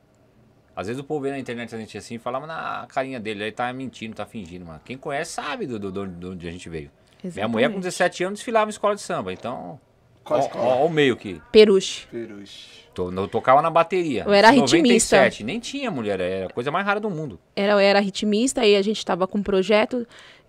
Às 0.79 0.87
vezes 0.87 0.99
o 1.01 1.03
povo 1.03 1.21
vê 1.21 1.31
na 1.31 1.37
internet 1.39 1.75
a 1.75 1.77
gente 1.77 1.97
assim 1.97 2.15
e 2.15 2.19
falava 2.19 2.47
na 2.47 2.85
carinha 2.87 3.19
dele, 3.19 3.43
aí 3.43 3.51
tá 3.51 3.71
mentindo, 3.73 4.15
tá 4.15 4.25
fingindo, 4.25 4.65
mano. 4.65 4.79
Quem 4.85 4.97
conhece 4.97 5.33
sabe 5.33 5.65
do, 5.67 5.77
do, 5.77 5.91
do, 5.91 6.07
do 6.07 6.31
onde 6.31 6.47
a 6.47 6.51
gente 6.51 6.69
veio. 6.69 6.89
Minha 7.21 7.47
mulher 7.49 7.67
com 7.67 7.79
Exatamente. 7.79 7.83
17 7.83 8.23
anos 8.23 8.39
desfilava 8.39 8.69
em 8.69 8.71
escola 8.71 8.95
de 8.95 9.01
samba, 9.01 9.33
então. 9.33 9.77
Qual 10.23 10.39
Ó, 10.39 10.43
escola? 10.45 10.63
ó, 10.65 10.77
ó 10.83 10.85
o 10.85 10.89
meio 10.89 11.17
que. 11.17 11.41
Peruche. 11.51 12.07
Peruche. 12.07 12.85
To- 12.93 13.11
Eu 13.11 13.27
tocava 13.27 13.61
na 13.61 13.69
bateria. 13.69 14.23
Eu 14.25 14.33
era 14.33 14.49
Em 14.55 14.61
ritmista. 14.61 15.17
97, 15.17 15.43
nem 15.43 15.59
tinha 15.59 15.91
mulher, 15.91 16.19
era 16.21 16.45
a 16.45 16.49
coisa 16.49 16.71
mais 16.71 16.85
rara 16.85 16.99
do 17.01 17.09
mundo. 17.09 17.37
Era, 17.55 17.73
eu 17.73 17.79
era 17.79 17.99
ritmista 17.99 18.65
e 18.65 18.75
a 18.77 18.81
gente 18.81 18.99
estava 18.99 19.27
com 19.27 19.39
um 19.39 19.43
projeto 19.43 20.07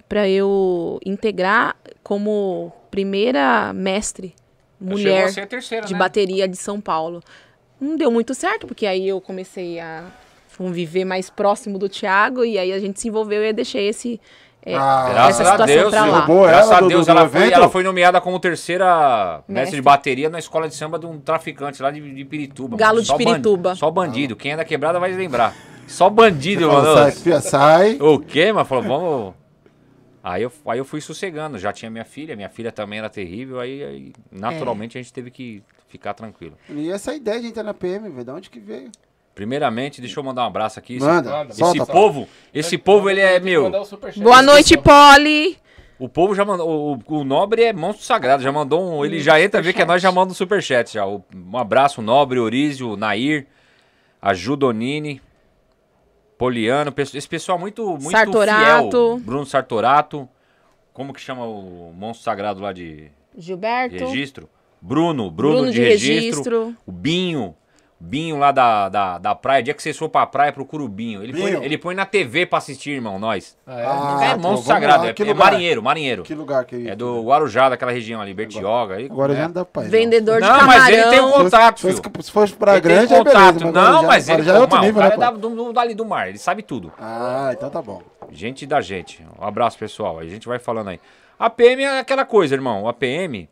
para 0.08 0.28
eu 0.28 1.00
integrar 1.04 1.74
como 2.04 2.72
primeira 2.90 3.72
mestre 3.72 4.34
mulher 4.80 5.24
a 5.24 5.28
ser 5.32 5.40
a 5.42 5.46
terceira, 5.46 5.86
de 5.86 5.92
né? 5.92 5.98
bateria 5.98 6.46
de 6.48 6.56
São 6.56 6.80
Paulo. 6.80 7.20
Não 7.80 7.96
deu 7.96 8.10
muito 8.10 8.34
certo, 8.34 8.66
porque 8.66 8.86
aí 8.86 9.08
eu 9.08 9.20
comecei 9.20 9.80
a 9.80 10.04
conviver 10.56 11.04
mais 11.06 11.30
próximo 11.30 11.78
do 11.78 11.88
Thiago 11.88 12.44
e 12.44 12.58
aí 12.58 12.70
a 12.72 12.78
gente 12.78 13.00
se 13.00 13.08
envolveu 13.08 13.42
e 13.42 13.48
eu 13.48 13.52
deixei 13.54 13.88
esse, 13.88 14.20
é, 14.62 14.74
Ah, 14.76 15.08
Graças 15.10 15.40
essa 15.40 15.48
a 15.48 15.52
situação 15.52 15.74
Deus, 15.76 15.90
pra 15.90 16.04
lá. 16.04 16.18
Roubou 16.20 16.46
Graças 16.46 16.66
ela 16.70 16.76
a 16.76 16.80
do- 16.82 16.88
Deus, 16.88 17.06
do 17.06 17.10
ela, 17.12 17.28
foi, 17.28 17.50
ela 17.50 17.68
foi 17.70 17.82
nomeada 17.82 18.20
como 18.20 18.38
terceira 18.38 19.36
mestre, 19.48 19.54
Mestre. 19.54 19.76
de 19.76 19.82
bateria 19.82 20.28
na 20.28 20.38
escola 20.38 20.68
de 20.68 20.74
samba 20.74 20.98
de 20.98 21.06
um 21.06 21.18
traficante 21.18 21.80
lá 21.82 21.90
de, 21.90 22.00
de 22.14 22.24
Pirituba. 22.26 22.76
Galo 22.76 22.96
mano. 22.96 23.00
de 23.02 23.06
Só 23.08 23.16
Pirituba. 23.16 23.74
Só 23.74 23.90
bandido. 23.90 24.36
Quem 24.36 24.52
é 24.52 24.56
da 24.58 24.64
quebrada 24.66 25.00
vai 25.00 25.12
lembrar. 25.12 25.54
Só 25.86 26.10
bandido, 26.10 26.70
mano. 26.70 27.10
sai, 27.10 27.40
sai. 27.40 27.98
O 27.98 28.18
quê, 28.18 28.52
mano? 28.52 28.66
Falou, 28.66 28.84
vamos. 28.84 29.34
Aí 30.22 30.42
eu, 30.42 30.52
aí 30.66 30.78
eu 30.78 30.84
fui 30.84 31.00
sossegando. 31.00 31.58
Já 31.58 31.72
tinha 31.72 31.90
minha 31.90 32.04
filha, 32.04 32.36
minha 32.36 32.50
filha 32.50 32.70
também 32.70 32.98
era 32.98 33.08
terrível. 33.08 33.58
Aí, 33.58 33.82
aí, 33.82 34.12
naturalmente 34.30 34.98
a 34.98 35.00
gente 35.00 35.12
teve 35.12 35.30
que 35.30 35.62
ficar 35.90 36.14
tranquilo. 36.14 36.56
E 36.68 36.90
essa 36.90 37.14
ideia 37.14 37.40
de 37.40 37.48
entrar 37.48 37.62
na 37.62 37.74
PM, 37.74 38.08
velho, 38.08 38.24
de 38.24 38.30
onde 38.30 38.48
que 38.50 38.60
veio? 38.60 38.90
Primeiramente, 39.34 40.00
deixa 40.00 40.18
eu 40.18 40.24
mandar 40.24 40.44
um 40.44 40.46
abraço 40.46 40.78
aqui. 40.78 40.96
Esse- 40.96 41.04
Manda, 41.06 41.30
Manda. 41.30 41.50
Esse, 41.50 41.58
solta. 41.58 41.86
povo, 41.86 42.28
esse 42.54 42.78
povo, 42.78 43.08
ele 43.10 43.20
é 43.20 43.38
meu. 43.40 43.64
mandar 43.64 43.80
o 43.80 43.84
superchat. 43.84 44.22
Boa 44.22 44.40
noite, 44.42 44.76
Polly! 44.76 45.58
O 45.98 46.08
povo 46.08 46.34
já 46.34 46.44
mandou. 46.44 46.98
O, 47.06 47.14
o 47.18 47.24
Nobre 47.24 47.62
é 47.64 47.72
monstro 47.72 48.04
sagrado. 48.06 48.42
Já 48.42 48.50
mandou 48.50 48.82
um. 48.82 49.04
Ele 49.04 49.20
já 49.20 49.40
entra, 49.40 49.60
vê 49.60 49.72
que 49.72 49.82
é 49.82 49.84
nós, 49.84 50.00
já 50.00 50.10
manda 50.10 50.32
um 50.32 50.34
superchat. 50.34 50.94
Já. 50.94 51.06
O- 51.06 51.22
Um 51.34 51.58
abraço, 51.58 52.00
Nobre, 52.00 52.38
Orísio, 52.38 52.96
Nair, 52.96 53.46
a 54.20 54.32
Judonini, 54.32 55.20
Poliano. 56.38 56.92
Esse 56.96 57.28
pessoal 57.28 57.58
muito, 57.58 57.84
muito 57.86 58.10
Sartorato. 58.10 58.90
fiel. 58.90 59.18
Bruno 59.20 59.44
Sartorato. 59.46 60.28
Como 60.92 61.12
que 61.12 61.20
chama 61.20 61.44
o 61.46 61.92
monstro 61.94 62.24
sagrado 62.24 62.60
lá 62.60 62.72
de, 62.72 63.10
de 63.34 63.42
Gilberto. 63.42 63.96
registro? 63.96 64.48
Bruno, 64.80 65.30
Bruno, 65.30 65.54
Bruno 65.56 65.66
de, 65.72 65.78
de 65.78 65.84
registro. 65.84 66.14
registro. 66.14 66.76
O 66.86 66.92
Binho. 66.92 67.54
Binho 68.02 68.38
lá 68.38 68.50
da, 68.50 68.88
da, 68.88 69.18
da 69.18 69.34
praia. 69.34 69.62
Dia 69.62 69.74
que 69.74 69.82
vocês 69.82 69.94
for 69.94 70.08
pra 70.08 70.26
praia, 70.26 70.50
procura 70.54 70.82
o 70.82 70.88
Binho. 70.88 71.22
Ele, 71.22 71.34
põe, 71.34 71.50
Binho. 71.50 71.62
ele 71.62 71.76
põe 71.76 71.94
na 71.94 72.06
TV 72.06 72.46
pra 72.46 72.56
assistir, 72.56 72.92
irmão, 72.92 73.18
nós. 73.18 73.58
Ah, 73.66 73.78
é? 73.78 73.82
é 73.82 73.86
Ah, 73.86 73.90
pô, 73.90 73.98
monstro 73.98 74.40
vamos 74.46 74.64
sagrado. 74.64 75.02
lá. 75.04 75.10
É, 75.10 75.12
Que 75.12 75.22
é 75.22 75.34
marinheiro, 75.34 75.82
marinheiro. 75.82 76.22
Que 76.22 76.34
lugar 76.34 76.64
que 76.64 76.88
É 76.88 76.96
do 76.96 77.22
Guarujá, 77.22 77.68
daquela 77.68 77.92
região 77.92 78.18
ali, 78.18 78.32
Bertioga. 78.32 78.94
Aí, 78.94 79.04
Agora 79.04 79.34
é. 79.34 79.36
já 79.36 79.42
não 79.48 79.52
dá 79.52 79.64
pra 79.66 79.82
ir. 79.82 79.84
não. 79.84 79.90
Vendedor 79.90 80.40
de 80.40 80.48
Não, 80.48 80.58
camarão. 80.60 80.66
mas 80.80 80.88
ele 80.88 81.02
tem 81.10 81.20
um 81.20 81.30
contato, 81.30 81.76
se 81.80 81.82
fosse- 81.88 82.02
filho. 82.02 82.22
Se 82.22 82.30
fosse 82.32 82.52
pra 82.54 82.72
Ele 82.72 82.80
tem 82.80 82.90
grande, 82.90 83.12
é 83.12 83.18
contato. 83.18 83.34
beleza. 83.58 83.64
Mas 83.66 83.74
não, 83.74 83.82
agora 83.82 84.00
já, 84.00 84.06
mas 84.08 84.28
ele, 84.30 84.32
agora 84.40 84.44
já 84.50 84.56
é 84.56 84.60
outro 84.60 84.76
Não, 84.76 84.82
nível, 84.84 85.02
o 85.02 85.04
né, 85.04 85.26
é 85.26 85.32
do, 85.32 85.50
do- 85.66 85.72
dali 85.74 85.94
do 85.94 86.06
mar, 86.06 86.28
ele 86.30 86.38
sabe 86.38 86.62
tudo. 86.62 86.90
Ah, 86.98 87.50
então 87.52 87.68
tá 87.68 87.82
bom. 87.82 88.00
Gente 88.32 88.64
da 88.64 88.80
gente. 88.80 89.22
Um 89.38 89.44
abraço, 89.44 89.76
pessoal. 89.76 90.18
A 90.18 90.24
gente 90.26 90.48
vai 90.48 90.58
falando 90.58 90.88
aí. 90.88 90.98
A 91.38 91.50
PM 91.50 91.82
é 91.82 91.98
aquela 91.98 92.24
coisa, 92.24 92.54
irmão. 92.54 92.88
A 92.88 92.94
PM, 92.94 93.46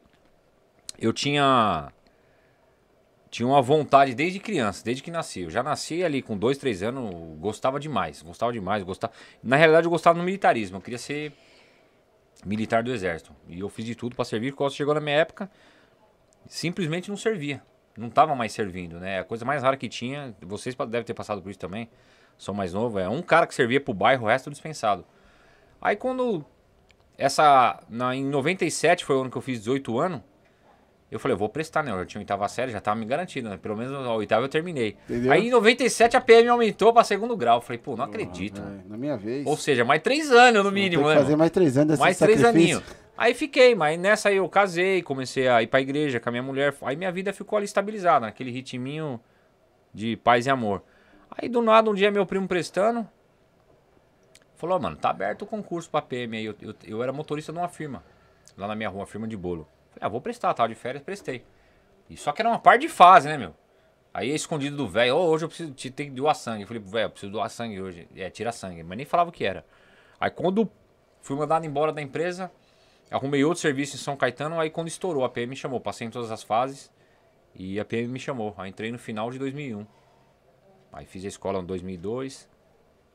eu 0.99 1.12
tinha. 1.12 1.93
Tinha 3.31 3.47
uma 3.47 3.61
vontade 3.61 4.14
desde 4.14 4.40
criança, 4.40 4.83
desde 4.83 5.02
que 5.02 5.11
nasci. 5.11 5.43
Eu 5.43 5.50
já 5.50 5.62
nasci 5.62 6.02
ali 6.02 6.23
com 6.23 6.37
dois, 6.37 6.57
três 6.57 6.83
anos, 6.83 7.14
gostava 7.38 7.78
demais. 7.78 8.23
Gostava 8.23 8.52
demais, 8.52 8.83
gostava. 8.83 9.12
Na 9.43 9.57
realidade, 9.57 9.87
eu 9.87 9.90
gostava 9.90 10.19
no 10.19 10.25
militarismo. 10.25 10.78
Eu 10.78 10.81
queria 10.81 10.99
ser 10.99 11.33
militar 12.45 12.83
do 12.83 12.90
exército. 12.90 13.33
E 13.47 13.61
eu 13.61 13.69
fiz 13.69 13.85
de 13.85 13.95
tudo 13.95 14.17
pra 14.17 14.25
servir. 14.25 14.52
Quando 14.52 14.73
chegou 14.73 14.95
na 14.95 15.00
minha 15.00 15.17
época, 15.17 15.50
simplesmente 16.47 17.11
não 17.11 17.19
servia. 17.19 17.62
Não 17.97 18.09
tava 18.09 18.35
mais 18.35 18.52
servindo, 18.52 18.99
né? 18.99 19.21
A 19.21 19.25
coisa 19.25 19.45
mais 19.45 19.62
rara 19.62 19.76
que 19.76 19.88
tinha, 19.88 20.35
vocês 20.40 20.75
devem 20.75 21.05
ter 21.05 21.14
passado 21.14 21.43
por 21.43 21.50
isso 21.50 21.59
também. 21.59 21.90
Sou 22.38 22.55
mais 22.55 22.73
novo, 22.73 23.00
é 23.00 23.09
um 23.09 23.21
cara 23.21 23.47
que 23.47 23.55
servia 23.55 23.81
pro 23.81 23.93
bairro, 23.93 24.25
o 24.25 24.28
resto 24.28 24.49
dispensado. 24.49 25.05
Aí 25.83 25.97
quando 25.97 26.45
essa 27.17 27.83
na, 27.88 28.14
em 28.14 28.25
97 28.25 29.05
foi 29.05 29.17
o 29.17 29.23
ano 29.23 29.31
que 29.31 29.37
eu 29.37 29.43
fiz 29.43 29.59
18 29.59 29.99
anos, 29.99 30.21
eu 31.10 31.18
falei, 31.18 31.34
eu 31.34 31.38
vou 31.38 31.48
prestar, 31.48 31.82
né? 31.82 31.90
Eu 31.90 32.04
tinha 32.04 32.20
oitava 32.20 32.46
série, 32.48 32.70
já 32.70 32.80
tava 32.80 33.00
me 33.00 33.06
garantindo, 33.06 33.48
né? 33.48 33.56
Pelo 33.56 33.76
menos 33.76 33.94
a 33.94 34.12
oitava 34.12 34.44
eu 34.44 34.48
terminei. 34.48 34.96
Entendeu? 35.08 35.32
Aí 35.32 35.46
em 35.46 35.50
97 35.50 36.16
a 36.16 36.20
PM 36.20 36.48
aumentou 36.48 36.92
pra 36.92 37.02
segundo 37.02 37.34
grau. 37.34 37.58
Eu 37.58 37.62
falei, 37.62 37.78
pô, 37.78 37.96
não 37.96 38.04
acredito. 38.04 38.60
mano. 38.60 38.82
É, 38.84 38.88
na 38.90 38.96
minha 38.98 39.16
vez. 39.16 39.46
Ou 39.46 39.56
seja, 39.56 39.84
mais 39.86 40.02
três 40.02 40.30
anos 40.30 40.62
no 40.62 40.70
mínimo, 40.70 41.08
né? 41.08 41.14
fazer 41.14 41.36
mais 41.36 41.50
três 41.50 41.78
anos 41.78 41.88
desse 41.88 42.00
Mais 42.00 42.18
três 42.18 42.44
aninhos. 42.44 42.82
Aí 43.16 43.34
fiquei, 43.34 43.74
mas 43.74 43.98
nessa 43.98 44.28
aí 44.28 44.36
eu 44.36 44.48
casei, 44.48 45.02
comecei 45.02 45.48
a 45.48 45.62
ir 45.62 45.66
pra 45.66 45.80
igreja 45.80 46.20
com 46.20 46.28
a 46.28 46.32
minha 46.32 46.42
mulher. 46.42 46.74
Aí 46.82 46.94
minha 46.94 47.10
vida 47.10 47.32
ficou 47.32 47.56
ali 47.56 47.64
estabilizada, 47.64 48.26
naquele 48.26 48.50
ritminho 48.50 49.18
de 49.94 50.16
paz 50.18 50.46
e 50.46 50.50
amor. 50.50 50.82
Aí 51.30 51.48
do 51.48 51.62
nada, 51.62 51.90
um 51.90 51.94
dia 51.94 52.10
meu 52.10 52.26
primo 52.26 52.46
prestando, 52.46 53.08
falou, 54.56 54.78
mano, 54.78 54.94
tá 54.94 55.10
aberto 55.10 55.42
o 55.42 55.46
concurso 55.46 55.90
pra 55.90 56.02
PM 56.02 56.36
aí. 56.36 56.44
Eu, 56.44 56.54
eu, 56.60 56.74
eu 56.84 57.02
era 57.02 57.12
motorista 57.12 57.50
de 57.50 57.58
uma 57.58 57.68
firma, 57.68 58.04
lá 58.56 58.68
na 58.68 58.76
minha 58.76 58.88
rua, 58.88 59.06
firma 59.06 59.26
de 59.26 59.36
bolo. 59.36 59.66
Falei, 59.90 60.00
ah, 60.00 60.09
vou 60.09 60.21
prestar, 60.21 60.54
tava 60.54 60.68
de 60.68 60.75
férias, 60.75 61.02
prestei. 61.02 61.45
E 62.09 62.16
só 62.16 62.33
que 62.33 62.42
era 62.42 62.49
uma 62.49 62.59
parte 62.59 62.83
de 62.83 62.88
fase, 62.88 63.28
né, 63.28 63.37
meu? 63.37 63.54
Aí 64.12 64.35
escondido 64.35 64.76
do 64.76 64.88
velho, 64.88 65.16
"Ô, 65.16 65.28
hoje 65.28 65.45
eu 65.45 65.49
preciso 65.49 65.73
te, 65.73 65.90
que 65.90 66.11
doar 66.11 66.35
sangue. 66.35 66.62
Eu 66.62 66.66
falei, 66.66 66.83
velho, 66.83 67.04
eu 67.04 67.11
preciso 67.11 67.33
doar 67.33 67.50
sangue 67.50 67.80
hoje. 67.80 68.09
É, 68.16 68.30
tira 68.30 68.50
sangue. 68.52 68.83
Mas 68.83 68.97
nem 68.97 69.07
falava 69.07 69.30
o 69.30 69.33
que 69.33 69.45
era. 69.45 69.64
Aí 70.18 70.30
quando 70.30 70.68
fui 71.21 71.37
mandado 71.37 71.64
embora 71.66 71.92
da 71.92 72.00
empresa, 72.02 72.50
arrumei 73.11 73.45
outro 73.45 73.61
serviço 73.61 73.97
em 73.97 73.99
São 73.99 74.16
Caetano, 74.16 74.59
aí 74.59 74.71
quando 74.71 74.88
estourou, 74.88 75.25
a 75.25 75.28
PM 75.28 75.50
me 75.50 75.57
chamou, 75.57 75.80
passei 75.80 76.07
em 76.07 76.11
todas 76.11 76.30
as 76.30 76.42
fases 76.42 76.90
e 77.54 77.78
a 77.78 77.85
PM 77.85 78.09
me 78.09 78.18
chamou. 78.18 78.54
Aí 78.57 78.71
entrei 78.71 78.90
no 78.90 78.99
final 78.99 79.30
de 79.30 79.38
2001. 79.38 79.87
Aí 80.92 81.04
fiz 81.04 81.25
a 81.25 81.28
escola 81.28 81.61
em 81.61 81.66
2002 81.66 82.49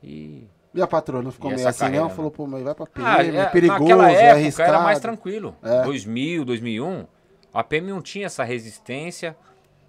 e... 0.02 0.46
E 0.74 0.82
a 0.82 0.86
patroa 0.86 1.22
não 1.22 1.30
ficou 1.30 1.52
E 1.52 1.54
meio 1.54 1.68
assim, 1.68 1.84
não? 1.84 1.90
carreira, 1.92 2.08
Falou, 2.10 2.30
pô, 2.30 2.46
mas 2.46 2.62
vai 2.64 2.74
pra 2.74 2.86
PM, 2.86 3.06
Ah, 3.08 3.22
é, 3.24 3.28
é, 3.36 3.46
perigoso, 3.46 3.80
naquela 3.80 4.10
é 4.10 4.14
época 4.14 4.32
arriscado. 4.32 4.68
era 4.70 4.80
mais 4.82 4.98
tranquilo. 4.98 5.56
É. 5.62 5.82
2000, 5.84 6.44
2001, 6.44 7.06
a 7.52 7.62
PM 7.62 7.90
não 7.90 8.02
tinha 8.02 8.26
essa 8.26 8.42
resistência, 8.42 9.36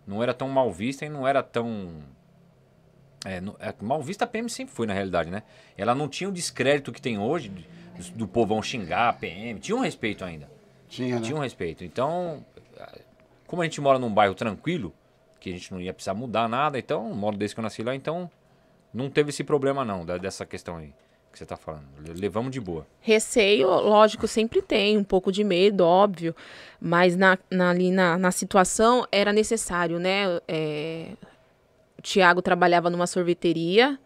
não 0.05 0.21
era 0.21 0.33
tão 0.33 0.47
mal 0.47 0.71
vista 0.71 1.03
e 1.05 1.09
não 1.09 1.27
era 1.27 1.41
tão... 1.41 1.89
É, 3.25 3.41
não- 3.41 3.55
é, 3.59 3.73
mal 3.81 4.01
vista 4.03 4.25
a 4.25 4.27
PM 4.27 4.47
sempre 4.49 4.75
foi, 4.75 4.85
na 4.85 4.93
realidade, 4.93 5.31
né? 5.31 5.41
Ela 5.75 5.95
não 5.95 6.07
tinha 6.07 6.29
o 6.29 6.31
descrédito 6.31 6.91
que 6.91 7.01
tem 7.01 7.17
hoje, 7.17 7.49
do, 7.49 7.63
do 8.11 8.27
povão 8.27 8.61
xingar 8.61 9.09
a 9.09 9.13
PM, 9.13 9.59
tinha 9.59 9.75
um 9.75 9.81
respeito 9.81 10.23
ainda. 10.23 10.47
Tinha, 10.87 11.15
né? 11.15 11.21
Tinha 11.21 11.35
um 11.35 11.41
respeito. 11.41 11.83
Então, 11.83 12.45
como 13.47 13.63
a 13.63 13.65
gente 13.65 13.81
mora 13.81 13.97
num 13.97 14.13
bairro 14.13 14.35
tranquilo, 14.35 14.93
que 15.39 15.49
a 15.49 15.53
gente 15.53 15.71
não 15.73 15.81
ia 15.81 15.91
precisar 15.93 16.13
mudar 16.13 16.47
nada, 16.47 16.77
então, 16.77 17.11
moro 17.15 17.35
desde 17.35 17.55
que 17.55 17.59
eu 17.59 17.63
nasci 17.63 17.81
lá, 17.81 17.95
então 17.95 18.29
não 18.95 19.09
teve 19.09 19.29
esse 19.29 19.43
problema 19.43 19.83
não, 19.85 20.05
da- 20.05 20.17
dessa 20.17 20.45
questão 20.45 20.77
aí 20.77 20.93
que 21.31 21.39
você 21.39 21.45
tá 21.45 21.57
falando. 21.57 21.83
Le- 21.99 22.13
Levamos 22.13 22.49
de 22.51 22.61
boa. 22.61 22.87
Receio, 23.01 23.67
lógico, 23.67 24.25
sempre 24.27 24.61
tem, 24.61 24.97
um 24.97 25.03
pouco 25.03 25.31
de 25.33 25.43
medo, 25.43 25.81
óbvio, 25.81 26.33
mas 26.79 27.15
na, 27.17 27.37
na- 27.51 27.71
ali 27.71 27.91
na, 27.91 28.17
na 28.17 28.31
situação 28.31 29.05
era 29.11 29.33
necessário, 29.33 29.99
né? 29.99 30.39
É, 30.47 31.09
o 31.99 32.01
Tiago 32.01 32.41
trabalhava 32.41 32.89
numa 32.89 33.05
sorveteria 33.05 33.99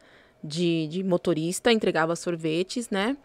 de, 0.43 0.87
de 0.87 1.03
motorista, 1.03 1.71
entregava 1.71 2.15
sorvetes, 2.15 2.89
né? 2.89 3.15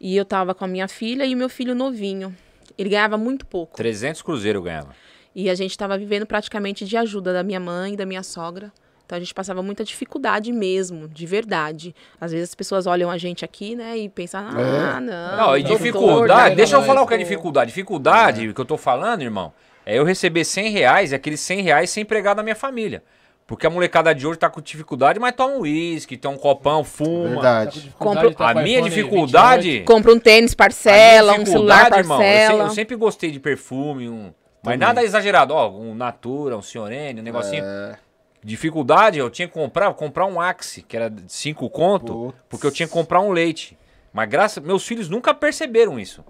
E 0.00 0.16
eu 0.16 0.24
tava 0.24 0.54
com 0.54 0.64
a 0.64 0.68
minha 0.68 0.88
filha 0.88 1.24
e 1.24 1.34
o 1.34 1.38
meu 1.38 1.48
filho 1.48 1.74
novinho. 1.74 2.34
Ele 2.78 2.88
ganhava 2.88 3.16
muito 3.18 3.44
pouco. 3.46 3.76
300 3.76 4.22
cruzeiro 4.22 4.62
ganhava. 4.62 4.94
E 5.36 5.48
a 5.50 5.54
gente 5.54 5.70
estava 5.70 5.96
vivendo 5.98 6.26
praticamente 6.26 6.84
de 6.84 6.96
ajuda 6.96 7.32
da 7.32 7.42
minha 7.44 7.60
mãe 7.60 7.92
e 7.92 7.96
da 7.96 8.06
minha 8.06 8.22
sogra. 8.22 8.72
Então 9.10 9.16
a 9.16 9.20
gente 9.20 9.34
passava 9.34 9.60
muita 9.60 9.82
dificuldade 9.82 10.52
mesmo, 10.52 11.08
de 11.08 11.26
verdade. 11.26 11.92
Às 12.20 12.30
vezes 12.30 12.50
as 12.50 12.54
pessoas 12.54 12.86
olham 12.86 13.10
a 13.10 13.18
gente 13.18 13.44
aqui, 13.44 13.74
né, 13.74 13.98
e 13.98 14.08
pensam, 14.08 14.40
ah, 14.40 15.00
não. 15.00 15.36
Não, 15.36 15.58
e 15.58 15.64
dificuldade, 15.64 16.50
né? 16.50 16.54
deixa 16.54 16.76
eu 16.76 16.78
nós, 16.78 16.86
falar 16.86 17.02
o 17.02 17.08
que 17.08 17.14
é 17.14 17.18
dificuldade. 17.18 17.70
Dificuldade, 17.70 18.54
que 18.54 18.60
eu 18.60 18.64
tô 18.64 18.76
falando, 18.76 19.22
irmão, 19.22 19.52
é 19.84 19.98
eu 19.98 20.04
receber 20.04 20.44
100 20.44 20.70
reais 20.70 21.10
e 21.10 21.16
aqueles 21.16 21.40
100 21.40 21.60
reais 21.62 21.90
sem 21.90 22.02
empregar 22.02 22.36
da 22.36 22.42
minha 22.44 22.54
família. 22.54 23.02
Porque 23.48 23.66
a 23.66 23.70
molecada 23.70 24.14
de 24.14 24.24
hoje 24.24 24.38
tá 24.38 24.48
com 24.48 24.60
dificuldade, 24.60 25.18
mas 25.18 25.34
toma 25.34 25.54
um 25.56 25.62
uísque, 25.62 26.16
toma 26.16 26.36
um 26.36 26.38
copão, 26.38 26.84
fuma. 26.84 27.24
Tá 27.24 27.30
Verdade. 27.30 27.80
dificuldade, 27.80 28.26
Compro- 28.28 28.34
tá 28.38 28.50
A 28.50 28.62
minha 28.62 28.80
dificuldade. 28.80 29.62
28. 29.70 29.86
Compra 29.86 30.12
um 30.12 30.20
tênis, 30.20 30.52
a 30.52 30.56
parcela, 30.56 31.32
um 31.32 31.44
celular, 31.44 31.90
irmão, 31.98 32.22
eu 32.22 32.22
parcela. 32.22 32.48
sempre, 32.52 32.66
eu 32.66 32.70
sempre 32.70 32.96
gostei 32.96 33.32
de 33.32 33.40
perfume, 33.40 34.08
um. 34.08 34.32
Mas 34.62 34.78
nada 34.78 35.02
exagerado, 35.02 35.52
ó, 35.52 35.68
um 35.68 35.96
Natura, 35.96 36.56
um 36.56 36.62
Ciorene, 36.62 37.20
um 37.20 37.24
negocinho. 37.24 37.64
É, 37.64 37.98
Dificuldade, 38.42 39.18
eu 39.18 39.28
tinha 39.28 39.46
que 39.46 39.52
comprar, 39.54 39.92
comprar 39.94 40.26
um 40.26 40.40
Axe, 40.40 40.82
que 40.82 40.96
era 40.96 41.10
de 41.10 41.30
5 41.30 41.68
conto, 41.68 42.12
Putz. 42.14 42.38
porque 42.48 42.66
eu 42.66 42.70
tinha 42.70 42.86
que 42.86 42.92
comprar 42.92 43.20
um 43.20 43.30
leite. 43.32 43.76
Mas 44.12 44.28
graças, 44.28 44.62
meus 44.64 44.86
filhos 44.86 45.08
nunca 45.08 45.34
perceberam 45.34 45.98
isso. 46.00 46.24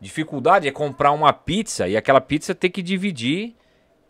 Dificuldade 0.00 0.66
é 0.66 0.70
comprar 0.70 1.12
uma 1.12 1.32
pizza 1.32 1.86
e 1.86 1.96
aquela 1.96 2.20
pizza 2.20 2.54
ter 2.54 2.70
que 2.70 2.80
dividir 2.80 3.54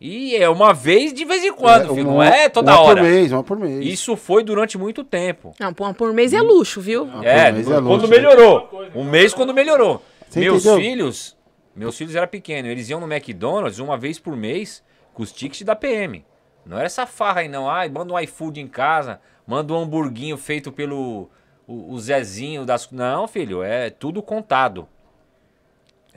e 0.01 0.37
é 0.37 0.49
uma 0.49 0.73
vez 0.73 1.13
de 1.13 1.25
vez 1.25 1.45
em 1.45 1.53
quando, 1.53 1.89
filho, 1.95 2.05
não 2.05 2.15
uma- 2.15 2.29
é 2.29 2.49
toda 2.49 2.71
uma 2.73 2.81
hora. 2.81 3.01
por 3.03 3.11
mês, 3.11 3.33
uma 3.33 3.43
por 3.43 3.59
mês. 3.59 3.85
Isso 3.85 4.17
foi 4.17 4.45
durante 4.45 4.79
muito 4.79 5.03
tempo. 5.03 5.53
Não, 5.59 5.75
por, 5.75 5.93
por 5.95 6.13
mês 6.13 6.33
é 6.33 6.41
luxo, 6.41 6.81
viu? 6.81 7.05
Uma 7.05 7.25
É, 7.27 7.47
por 7.47 7.53
mês 7.55 7.67
é 7.67 7.75
quando 7.75 7.87
luxo. 7.89 8.09
melhorou. 8.09 8.71
Um 8.95 9.05
mês 9.05 9.35
quando 9.35 9.53
melhorou. 9.53 10.01
Você 10.29 10.39
meus 10.41 10.65
entendeu? 10.65 10.81
filhos, 10.81 11.37
meus 11.75 11.99
filhos 11.99 12.15
eram 12.15 12.29
pequenos, 12.29 12.71
eles 12.71 12.89
iam 12.89 13.01
no 13.01 13.13
McDonald's 13.13 13.81
uma 13.81 13.97
vez 13.99 14.19
por 14.19 14.37
mês 14.37 14.83
com 15.13 15.25
os 15.25 15.33
tickets 15.33 15.63
da 15.63 15.75
PM. 15.75 16.25
Não 16.65 16.77
era 16.77 16.87
essa 16.87 17.07
farra 17.07 17.41
aí 17.41 17.49
não, 17.49 17.69
ai, 17.69 17.89
manda 17.89 18.13
um 18.13 18.19
iFood 18.19 18.61
em 18.61 18.69
casa, 18.69 19.21
manda 19.47 19.73
um 19.73 19.79
hamburguinho 19.83 20.37
feito 20.37 20.71
pelo 20.71 21.31
o, 21.67 21.93
o 21.95 22.01
Zezinho 22.01 22.65
das... 22.65 22.91
Não, 22.91 23.29
filho, 23.29 23.63
é 23.63 23.91
tudo 23.91 24.23
contado. 24.23 24.89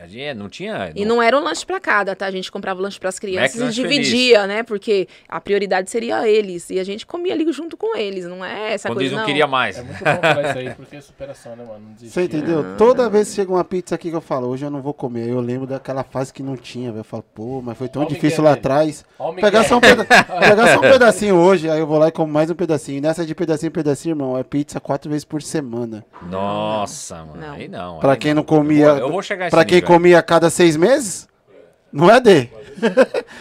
A 0.04 0.08
gente 0.08 0.34
não 0.38 0.50
tinha... 0.50 0.92
E 0.94 1.06
não 1.06 1.22
era 1.24 1.38
um 1.38 1.42
lanche 1.42 1.66
pra 1.66 1.80
cada, 1.80 2.14
tá? 2.14 2.26
A 2.26 2.32
gente 2.32 2.52
comprava 2.52 2.82
lanche 2.82 3.00
pras 3.00 3.18
crianças 3.18 3.56
e 3.56 3.64
McLanche 3.64 3.82
dividia, 3.82 4.46
né? 4.46 4.62
Porque 4.62 5.08
a 5.30 5.40
prioridade 5.40 5.90
seria 5.90 6.28
eles. 6.28 6.70
E 6.70 6.78
a 6.78 6.84
gente 6.84 7.06
comia 7.06 7.34
ali 7.34 7.50
junto 7.54 7.78
com 7.78 7.96
eles. 7.96 8.26
Não 8.26 8.44
é 8.44 8.74
essa 8.74 8.90
Quando 8.90 8.96
coisa, 8.98 9.06
eles 9.08 9.12
não, 9.14 9.20
não. 9.22 9.26
queriam 9.26 9.48
mais. 9.48 9.78
É 9.78 9.82
muito 9.82 10.04
bom 10.04 10.22
falar 10.22 10.50
isso 10.50 10.60
aí, 10.60 10.70
porque 10.72 10.96
é 10.98 11.02
superação, 11.02 11.56
né, 11.56 11.64
mano? 11.64 11.80
Não. 12.02 12.10
Você 12.10 12.24
entendeu? 12.24 12.76
Toda 12.78 13.10
vez 13.10 13.30
que 13.30 13.36
chega 13.36 13.50
uma 13.50 13.64
pizza 13.64 13.96
aqui 13.96 14.10
que 14.10 14.16
eu 14.16 14.20
falo, 14.22 14.48
hoje 14.50 14.66
eu 14.66 14.70
não 14.70 14.82
vou 14.82 14.94
comer. 14.94 15.30
Eu 15.30 15.40
lembro 15.40 15.66
daquela 15.66 16.04
fase 16.04 16.34
que 16.34 16.44
não 16.44 16.58
tinha, 16.58 16.92
velho. 16.92 17.00
Eu 17.00 17.06
falo, 17.06 17.24
pô, 17.34 17.62
mas 17.62 17.78
foi 17.78 17.88
tão 17.88 18.04
difícil 18.04 18.40
Miguel 18.40 18.44
lá 18.44 18.52
atrás. 18.54 19.06
Pegar 19.40 19.64
só, 19.64 19.78
um 19.78 19.80
peda- 19.80 20.04
pegar 20.06 20.68
só 20.74 20.80
um 20.80 20.82
pedacinho 20.82 21.36
hoje, 21.38 21.70
aí 21.70 21.80
eu 21.80 21.88
vou 21.88 21.98
lá 21.98 22.10
e 22.10 22.12
como 22.12 22.32
mais 22.32 22.50
um 22.50 22.56
pedacinho. 22.56 23.02
Nessa 23.02 23.26
de 23.26 23.34
pedacinho, 23.34 23.72
pedacinho, 23.72 24.12
irmão, 24.12 24.38
é 24.38 24.44
pizza 24.44 24.82
quatro 24.82 25.10
vezes 25.10 25.24
por 25.24 25.42
semana. 25.42 26.04
Nossa, 26.30 27.24
mano. 27.24 27.38
Não. 27.40 27.54
Aí 27.54 27.68
não. 27.68 28.00
Pra 28.00 28.12
aí 28.12 28.18
quem 28.18 28.34
não. 28.34 28.42
não 28.42 28.44
comia. 28.44 28.86
Eu 28.88 28.96
vou, 28.96 29.00
eu 29.02 29.12
vou 29.12 29.22
chegar 29.22 29.50
Pra 29.50 29.64
quem 29.64 29.76
nível. 29.76 29.88
Comia 29.94 30.20
a 30.20 30.24
cada 30.24 30.50
seis 30.50 30.76
meses? 30.76 31.28
Não 31.92 32.10
é 32.10 32.20
D. 32.20 32.50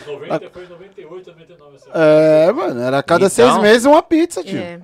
90 0.07 0.51
foi 0.51 0.67
98, 0.69 1.31
99. 1.31 1.77
Assim. 1.77 1.91
É, 1.95 2.53
mano, 2.53 2.81
era 2.81 2.99
a 2.99 3.03
cada 3.03 3.27
Então- 3.27 3.31
seis 3.35 3.59
meses 3.59 3.85
uma 3.87 4.03
pizza, 4.03 4.43
tio. 4.45 4.59
É. 4.59 4.81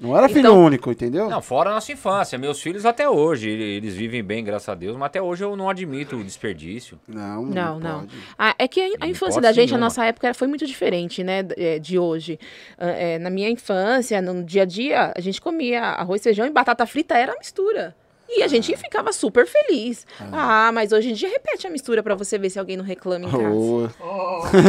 Não 0.00 0.14
era 0.16 0.28
filho 0.28 0.40
Então- 0.40 0.62
único, 0.64 0.90
entendeu? 0.90 1.30
Não, 1.30 1.40
fora 1.40 1.70
a 1.70 1.74
nossa 1.74 1.90
infância. 1.92 2.36
Meus 2.36 2.60
filhos 2.60 2.84
até 2.84 3.08
hoje, 3.08 3.48
ele- 3.48 3.62
eles 3.76 3.94
vivem 3.94 4.22
bem, 4.22 4.42
graças 4.44 4.68
a 4.68 4.74
Deus, 4.74 4.96
mas 4.96 5.06
até 5.06 5.22
hoje 5.22 5.44
eu 5.44 5.56
não 5.56 5.70
admito 5.70 6.16
o 6.16 6.24
desperdício. 6.24 6.98
Não, 7.06 7.42
Não, 7.46 7.78
não. 7.78 8.00
pode. 8.00 8.12
Ah, 8.36 8.54
é 8.58 8.66
que 8.68 8.80
a, 8.80 8.86
a 8.86 8.88
Não 9.00 9.06
infância 9.06 9.40
da 9.40 9.52
gente, 9.52 9.68
a 9.70 9.76
nenhuma. 9.76 9.86
nossa 9.86 10.04
época, 10.04 10.34
foi 10.34 10.48
muito 10.48 10.66
diferente, 10.66 11.22
né, 11.22 11.46
é, 11.56 11.78
de 11.78 11.96
hoje. 11.98 12.38
É, 12.76 13.18
na 13.20 13.30
minha 13.30 13.48
infância, 13.48 14.20
no 14.20 14.42
dia 14.42 14.62
a 14.62 14.66
dia, 14.66 15.12
a 15.16 15.20
gente 15.20 15.40
comia 15.40 15.80
arroz, 15.82 16.20
feijão 16.22 16.44
e 16.44 16.50
batata 16.50 16.84
frita 16.84 17.16
era 17.16 17.32
a 17.32 17.38
mistura. 17.38 17.94
E 18.28 18.42
a 18.42 18.46
Ah. 18.46 18.48
gente 18.48 18.76
ficava 18.76 19.12
super 19.12 19.46
feliz. 19.46 20.06
Ah, 20.32 20.70
mas 20.72 20.92
hoje 20.92 21.10
em 21.10 21.12
dia 21.14 21.28
repete 21.28 21.66
a 21.66 21.70
mistura 21.70 22.02
pra 22.02 22.14
você 22.14 22.36
ver 22.38 22.50
se 22.50 22.58
alguém 22.58 22.76
não 22.76 22.84
reclama 22.84 23.26
em 23.26 23.30
casa. 23.30 23.44
Ô, 23.54 23.88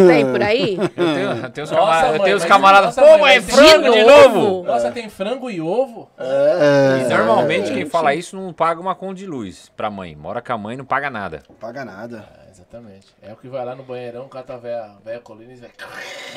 Tem 0.08 0.26
por 0.32 0.42
aí? 0.44 0.78
Eu 0.78 0.90
tenho, 0.90 1.32
eu 1.46 1.50
tenho 1.52 1.66
os, 1.66 1.72
Nossa, 1.72 1.86
camar- 1.86 2.04
eu 2.06 2.12
mãe, 2.12 2.22
tenho 2.24 2.38
os 2.38 2.44
mas- 2.44 2.52
camaradas. 2.52 2.96
nossa, 2.96 3.02
Pô, 3.02 3.18
mãe, 3.18 3.40
mas 3.40 3.50
é 3.50 3.52
frango 3.52 3.92
de 3.92 4.04
novo? 4.04 4.64
Nossa, 4.64 4.92
tem 4.92 5.10
frango 5.10 5.50
e 5.50 5.62
ovo? 5.62 6.10
é, 6.18 7.02
E 7.06 7.10
normalmente 7.10 7.74
quem 7.74 7.86
fala 7.86 8.14
isso 8.14 8.36
não 8.36 8.52
paga 8.54 8.80
uma 8.82 8.94
conta 8.96 9.16
de 9.16 9.26
luz 9.26 9.72
pra 9.76 9.90
mãe. 9.90 10.16
Mora 10.16 10.42
com 10.42 10.54
a 10.54 10.58
mãe 10.58 10.74
e 10.76 10.78
não 10.78 10.86
paga 10.86 11.10
nada. 11.10 11.44
Não 11.50 11.56
paga 11.56 11.84
nada. 11.86 12.45
É, 12.66 12.78
exatamente. 12.78 13.08
É 13.22 13.34
o 13.34 13.36
que 13.36 13.48
vai 13.48 13.64
lá 13.66 13.76
no 13.76 13.84
banheirão, 13.84 14.28
cata 14.28 14.54
a 14.56 14.58
véia, 14.58 14.92
véia 15.04 15.20
colina 15.20 15.54
e 15.54 15.56
vai... 15.58 15.70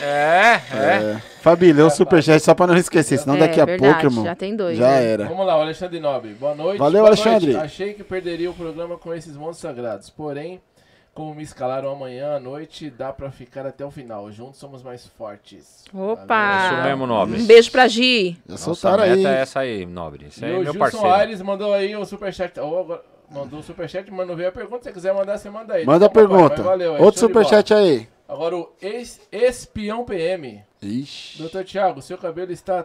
É, 0.01 0.61
é. 0.73 1.13
É. 1.15 1.23
Fabi, 1.41 1.73
lê 1.73 1.83
o 1.83 1.91
superchat 1.91 2.41
só 2.43 2.55
pra 2.55 2.67
não 2.67 2.77
esquecer, 2.77 3.19
senão 3.19 3.37
É, 3.37 3.41
daqui 3.41 3.61
a 3.61 3.65
verdade, 3.65 3.93
pouco, 3.93 4.07
irmão. 4.07 4.25
já 4.25 4.35
tem 4.35 4.55
dois, 4.55 4.77
Já 4.79 4.89
né? 4.89 5.05
era. 5.13 5.25
Vamos 5.27 5.47
lá, 5.47 5.57
o 5.57 5.61
Alexandre 5.63 5.99
Nobre. 6.01 6.35
Boa 6.35 6.55
noite. 6.55 6.79
Valeu, 6.79 7.01
Boa 7.01 7.09
Alexandre. 7.09 7.53
noite. 7.53 7.65
Achei 7.65 7.95
que 7.95 8.05
perderia 8.05 8.51
o 8.51 8.55
programa 8.55 8.97
com 8.97 9.13
esses 9.15 9.37
monstros 9.37 9.59
sagrados. 9.61 10.11
Porém, 10.11 10.61
como 11.15 11.35
me 11.35 11.43
escalaram 11.43 11.91
amanhã 11.91 12.37
à 12.37 12.41
noite, 12.41 12.91
dá 12.91 13.13
pra 13.13 13.31
ficar 13.33 13.67
até 13.67 13.85
o 13.85 13.91
final. 13.91 14.31
Juntos 14.31 14.59
somos 14.61 14.83
mais 14.85 15.05
fortes. 15.07 15.85
Opa! 15.93 16.71
Isso 16.75 16.83
mesmo, 16.85 17.07
Nobre. 17.07 17.41
Um 17.43 17.47
beijo 17.47 17.73
pra 17.73 17.89
Gi. 17.89 18.33
Já 18.47 18.53
Nossa 18.53 18.65
soltaram 18.75 19.03
meta 19.03 19.15
aí. 19.17 19.27
é 19.27 19.41
essa 19.41 19.61
aí, 19.61 19.85
Nobre. 19.87 20.27
Isso 20.27 20.41
E 20.43 20.45
aí 20.45 20.53
o 20.53 20.55
é 20.55 20.65
meu 20.65 20.73
Gilson 20.75 20.79
parceiro. 20.79 21.11
Aires 21.11 21.43
mandou 21.43 21.75
aí 21.75 21.97
o 21.97 22.05
superchat. 22.05 22.59
Ou 22.61 22.79
agora- 22.81 23.03
mandou 23.31 23.61
o 23.61 23.63
superchat, 23.63 24.11
mas 24.11 24.27
não 24.27 24.37
veio 24.37 24.49
a 24.49 24.53
pergunta. 24.53 24.79
Se 24.85 24.85
você 24.91 24.93
quiser 24.93 25.15
mandar, 25.15 25.39
você 25.39 25.51
manda 25.51 25.75
aí. 25.75 25.85
Manda 25.85 26.07
a 26.07 26.09
Tá 26.09 26.15
papai, 26.15 26.29
pergunta. 26.29 26.63
valeu 26.63 26.95
aí, 26.95 27.03
Outro 27.03 27.21
superchat 27.21 27.73
aí. 27.75 28.09
Agora 28.29 28.57
o 28.57 28.73
ex 28.83 29.21
espião 29.33 30.05
PM. 30.05 30.63
Ixi. 30.83 31.39
Doutor 31.39 31.65
Thiago, 31.65 32.03
seu 32.03 32.19
cabelo 32.19 32.53
está 32.53 32.85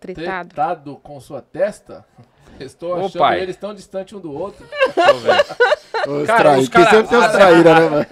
Tretado. 0.00 0.48
tretado 0.48 0.96
com 1.02 1.20
sua 1.20 1.40
testa? 1.42 2.04
Estou 2.58 2.90
Ô, 2.94 3.06
achando 3.06 3.18
pai. 3.18 3.40
eles 3.40 3.56
tão 3.56 3.72
distantes 3.74 4.12
um 4.14 4.20
do 4.20 4.32
outro. 4.34 4.66
Deixa 4.94 5.10
eu 5.10 5.18
ver. 5.20 6.20
Os 6.20 6.26
Cara, 6.26 6.40
traí- 6.42 6.60
os 6.60 6.68
Porque 6.68 6.82
cara- 6.84 6.90
sempre 6.96 7.08
tem 7.08 7.18
os 7.18 7.24
Ah, 7.24 7.28
traíra, 7.30 7.74
né, 7.80 7.88
mano? 7.88 8.06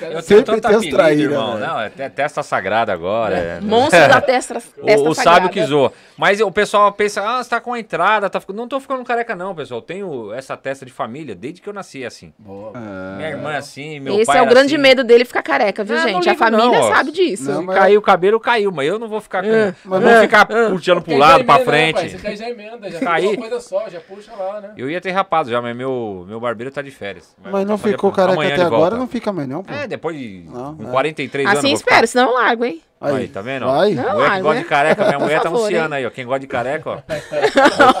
Eu 0.00 0.08
tenho 0.08 0.22
Sempre 0.22 0.44
tanto 0.44 0.68
tem 0.68 0.76
os 0.76 0.86
traíra, 0.86 1.22
irmão. 1.32 1.54
velho. 1.56 1.66
Não, 1.66 1.80
é 1.80 1.90
te- 1.90 2.10
testa 2.10 2.42
sagrada 2.42 2.92
agora. 2.92 3.36
é. 3.36 3.60
Monstro 3.60 4.08
da 4.08 4.20
testa, 4.22 4.54
testa 4.84 5.08
O, 5.08 5.10
o 5.10 5.14
sábio 5.14 5.48
que 5.50 5.62
zoa. 5.64 5.92
Mas 6.16 6.40
o 6.40 6.50
pessoal 6.52 6.92
pensa, 6.92 7.20
ah, 7.22 7.42
você 7.42 7.50
tá 7.50 7.60
com 7.60 7.72
a 7.72 7.80
entrada, 7.80 8.30
tá 8.30 8.40
ficando... 8.40 8.56
Não 8.56 8.68
tô 8.68 8.78
ficando 8.78 9.02
careca 9.04 9.34
não, 9.34 9.54
pessoal. 9.54 9.78
Eu 9.80 9.82
tenho 9.82 10.32
essa 10.32 10.56
testa 10.56 10.86
de 10.86 10.92
família 10.92 11.34
desde 11.34 11.60
que 11.60 11.68
eu 11.68 11.72
nasci 11.72 12.04
assim. 12.04 12.32
Boa. 12.38 12.72
Minha 13.16 13.30
irmã 13.30 13.52
é 13.52 13.56
assim, 13.56 13.98
meu 13.98 14.14
Esse 14.16 14.26
pai 14.26 14.38
é 14.38 14.42
o 14.42 14.46
grande 14.46 14.74
assim. 14.74 14.82
medo 14.82 15.02
dele 15.02 15.24
ficar 15.24 15.42
careca, 15.42 15.82
viu, 15.82 15.96
Ah, 15.96 16.00
não 16.00 16.08
gente? 16.08 16.28
A 16.28 16.32
ligo 16.32 16.44
família 16.44 16.80
não, 16.80 16.88
sabe 16.94 17.10
disso. 17.10 17.50
Não, 17.50 17.62
mas- 17.64 17.76
caiu 17.76 17.98
o 17.98 18.02
cabelo, 18.02 18.38
caiu. 18.38 18.70
Mas 18.70 18.86
eu 18.86 18.98
não 18.98 19.08
vou 19.08 19.20
ficar 19.20 19.42
com... 19.42 19.48
mas 19.84 20.00
não 20.02 20.10
vou 20.12 20.20
ficar 20.20 20.46
puxando 20.46 21.02
pro 21.02 21.16
lado, 21.16 21.44
pra 21.44 21.58
né, 21.58 21.64
frente. 21.64 22.10
Você 22.10 22.18
quer 22.18 22.36
já 22.36 22.48
emenda, 22.48 22.88
já 22.88 23.00
Caí. 23.00 23.26
uma 23.26 23.36
coisa 23.36 23.60
só, 23.60 23.88
já 23.88 23.98
puxa 23.98 24.30
lá, 24.38 24.60
né? 24.60 24.70
Eu 24.76 24.88
ia 24.88 25.00
ter 25.00 25.10
rapado 25.10 25.50
já, 25.50 25.60
mas 25.60 25.76
meu, 25.76 26.24
meu 26.28 26.38
barbeiro 26.38 26.70
tá 26.70 26.80
de 26.80 26.92
férias. 26.92 27.34
Mas 27.42 27.66
não 27.66 27.76
ficou 27.76 28.12
careca 28.12 28.40
até 28.40 28.62
agora, 28.62 28.96
não 28.96 29.08
fica 29.08 29.32
mais 29.32 29.48
não, 29.48 29.63
pô. 29.64 29.72
É, 29.74 29.86
depois 29.86 30.16
de 30.16 30.44
Não, 30.48 30.74
com 30.76 30.84
é. 30.88 30.90
43 30.90 31.46
anos. 31.46 31.58
Assim 31.58 31.68
vou 31.68 31.76
ficar. 31.78 31.90
espero, 31.92 32.06
senão 32.06 32.28
eu 32.28 32.34
largo, 32.34 32.64
hein? 32.64 32.80
Aí, 33.00 33.28
tá 33.28 33.42
vendo? 33.42 33.66
Vai. 33.66 33.90
Não, 33.92 34.02
mulher 34.02 34.14
que 34.14 34.20
largo, 34.30 34.42
gosta 34.44 34.54
né? 34.54 34.62
de 34.62 34.68
careca, 34.68 35.04
minha 35.04 35.18
mulher 35.20 35.40
tá 35.42 35.48
anunciando 35.50 35.94
hein? 35.94 35.98
aí, 36.00 36.06
ó. 36.06 36.10
Quem 36.10 36.24
gosta 36.24 36.40
de 36.40 36.46
careca, 36.46 36.90
ó. 36.90 36.98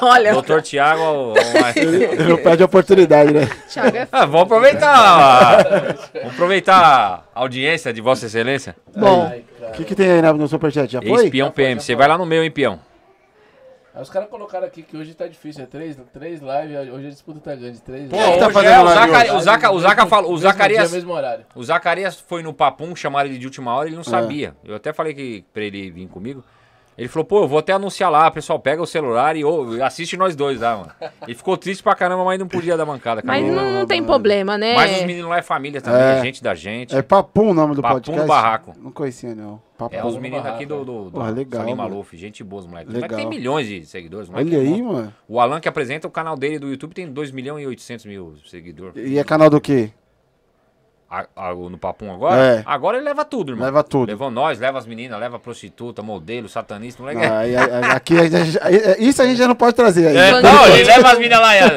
Olha, 0.06 0.32
Doutor 0.32 0.62
Tiago, 0.62 1.02
ó, 1.02 1.34
Ele 1.76 2.24
não 2.24 2.36
perde 2.38 2.62
a 2.62 2.66
oportunidade, 2.66 3.32
né? 3.34 3.46
Thiago 3.68 3.96
é 3.96 4.08
Ah, 4.10 4.24
vamos 4.24 4.42
aproveitar. 4.42 5.62
vamos 6.14 6.32
aproveitar 6.32 7.28
a 7.34 7.40
audiência 7.40 7.92
de 7.92 8.00
Vossa 8.00 8.26
Excelência. 8.26 8.74
bom. 8.96 9.30
O 9.68 9.72
que, 9.72 9.84
que 9.84 9.94
tem 9.94 10.10
aí 10.10 10.22
na- 10.22 10.32
no 10.32 10.46
superchat? 10.48 10.90
Já 10.90 11.02
foi? 11.02 11.24
Ex-peão 11.24 11.50
PM. 11.50 11.80
Você 11.80 11.94
vai 11.94 12.06
lá 12.08 12.16
no 12.16 12.24
meu, 12.24 12.42
hein, 12.44 12.50
peão? 12.50 12.78
Aí 13.94 14.02
os 14.02 14.10
caras 14.10 14.28
colocaram 14.28 14.66
aqui 14.66 14.82
que 14.82 14.96
hoje 14.96 15.14
tá 15.14 15.26
difícil, 15.28 15.62
é 15.62 15.66
três, 15.66 15.96
três 16.12 16.40
lives, 16.40 16.92
hoje 16.92 17.06
a 17.06 17.10
disputa 17.10 17.38
tá 17.38 17.54
grande, 17.54 17.80
três 17.80 18.08
Pô, 18.10 18.16
Quem 18.16 18.38
tá 18.40 18.50
fazendo 18.50 18.72
é, 18.72 18.80
o, 18.80 18.84
live 18.84 19.00
Zacari- 19.00 19.28
hoje? 19.30 19.36
o, 19.36 19.40
Zaca, 19.40 19.70
o, 19.70 19.78
Zaca 19.80 20.06
falou, 20.06 20.30
o 20.30 20.32
Mesmo 20.32 20.42
Zacarias, 20.48 20.92
mesmo 20.92 21.12
horário. 21.12 21.44
o 21.54 21.62
Zacarias 21.62 22.20
foi 22.20 22.42
no 22.42 22.52
papum, 22.52 22.96
chamaram 22.96 23.28
ele 23.30 23.38
de 23.38 23.46
última 23.46 23.72
hora, 23.72 23.86
É. 23.86 23.90
ele 23.90 23.96
não 23.96 24.02
sabia. 24.04 24.56
Eu 24.64 24.74
até 24.74 24.92
falei 24.92 25.14
que 25.14 25.44
pra 25.52 25.62
ele 25.62 25.90
vir 25.92 26.08
comigo. 26.08 26.42
Ele 26.98 27.08
falou, 27.08 27.24
pô, 27.24 27.42
eu 27.42 27.48
vou 27.48 27.58
até 27.58 27.72
anunciar 27.72 28.08
lá, 28.10 28.30
pessoal, 28.30 28.56
pega 28.58 28.80
o 28.80 28.86
celular 28.86 29.36
e 29.36 29.42
assiste 29.82 30.16
nós 30.16 30.36
dois 30.36 30.60
lá, 30.60 30.76
mano. 30.76 30.92
Ele 31.26 31.34
ficou 31.34 31.56
triste 31.56 31.82
pra 31.82 31.92
caramba, 31.94 32.24
mas 32.24 32.38
não 32.38 32.46
podia 32.46 32.76
dar 32.76 32.86
mancada. 32.86 33.20
Mas 33.24 33.44
não, 33.44 33.72
não 33.80 33.86
tem 33.86 34.02
problema, 34.02 34.56
né? 34.56 34.74
Mas 34.76 34.98
os 34.98 35.02
meninos 35.04 35.28
lá 35.28 35.38
é 35.38 35.42
família 35.42 35.80
também, 35.80 36.00
É. 36.00 36.18
é 36.18 36.22
gente 36.22 36.40
da 36.42 36.54
gente. 36.54 36.94
É 36.96 37.02
Papum 37.02 37.50
o 37.50 37.54
nome 37.54 37.74
do 37.74 37.82
Papum 37.82 37.94
podcast? 37.94 38.28
Barraco. 38.28 38.72
Não 38.78 38.92
conhecia, 38.92 39.34
não. 39.34 39.60
Papum. 39.88 39.96
É, 39.96 40.04
os 40.10 40.16
meninos 40.18 40.46
aqui 40.46 40.66
do, 40.66 40.84
do, 40.84 41.04
do 41.06 41.10
Porra, 41.12 41.30
legal, 41.30 41.60
Salim. 41.62 41.74
Maluf, 41.74 42.16
gente 42.16 42.42
boa, 42.44 42.60
os 42.62 42.66
moleques. 42.66 42.88
Os 42.88 42.94
Legal. 42.94 43.10
moleques 43.10 43.30
tem 43.30 43.38
milhões 43.38 43.66
de 43.66 43.84
seguidores. 43.86 44.28
Olha 44.32 44.56
é 44.56 44.60
aí, 44.60 44.82
bom. 44.82 44.92
mano. 44.92 45.14
O 45.28 45.40
Alan 45.40 45.60
que 45.60 45.68
apresenta 45.68 46.06
o 46.06 46.10
canal 46.10 46.36
dele 46.36 46.58
do 46.58 46.68
YouTube 46.68 46.94
tem 46.94 47.06
2 47.10 47.30
milhões 47.30 47.62
e 47.62 47.66
800 47.66 48.06
mil 48.06 48.34
seguidores. 48.46 48.94
E 48.96 49.18
é 49.18 49.24
canal 49.24 49.48
do 49.50 49.60
quê? 49.60 49.90
A- 51.08 51.26
a- 51.36 51.54
no 51.54 51.78
Papum 51.78 52.12
agora? 52.12 52.42
É. 52.42 52.62
Agora 52.66 52.96
ele 52.96 53.04
leva 53.04 53.24
tudo, 53.24 53.52
irmão. 53.52 53.64
Leva 53.64 53.84
tudo. 53.84 54.08
Levou 54.08 54.30
nós, 54.32 54.58
leva 54.58 54.78
as 54.78 54.86
meninas, 54.86 55.20
leva 55.20 55.38
prostituta, 55.38 56.02
modelo, 56.02 56.48
satanista, 56.48 57.00
moleque. 57.02 57.24
Ah, 57.24 57.38
aí- 57.38 57.54
aí- 57.54 57.84
aqui 57.92 58.16
gente- 58.28 58.58
isso 58.98 59.22
a 59.22 59.26
gente 59.26 59.36
já 59.36 59.46
não 59.46 59.54
pode 59.54 59.76
trazer 59.76 60.08
aí. 60.08 60.16
É, 60.16 60.40
não, 60.42 60.66
ele 60.66 60.82
leva 60.84 61.12
as 61.12 61.18
meninas 61.18 61.40
lá, 61.40 61.54
é, 61.54 61.68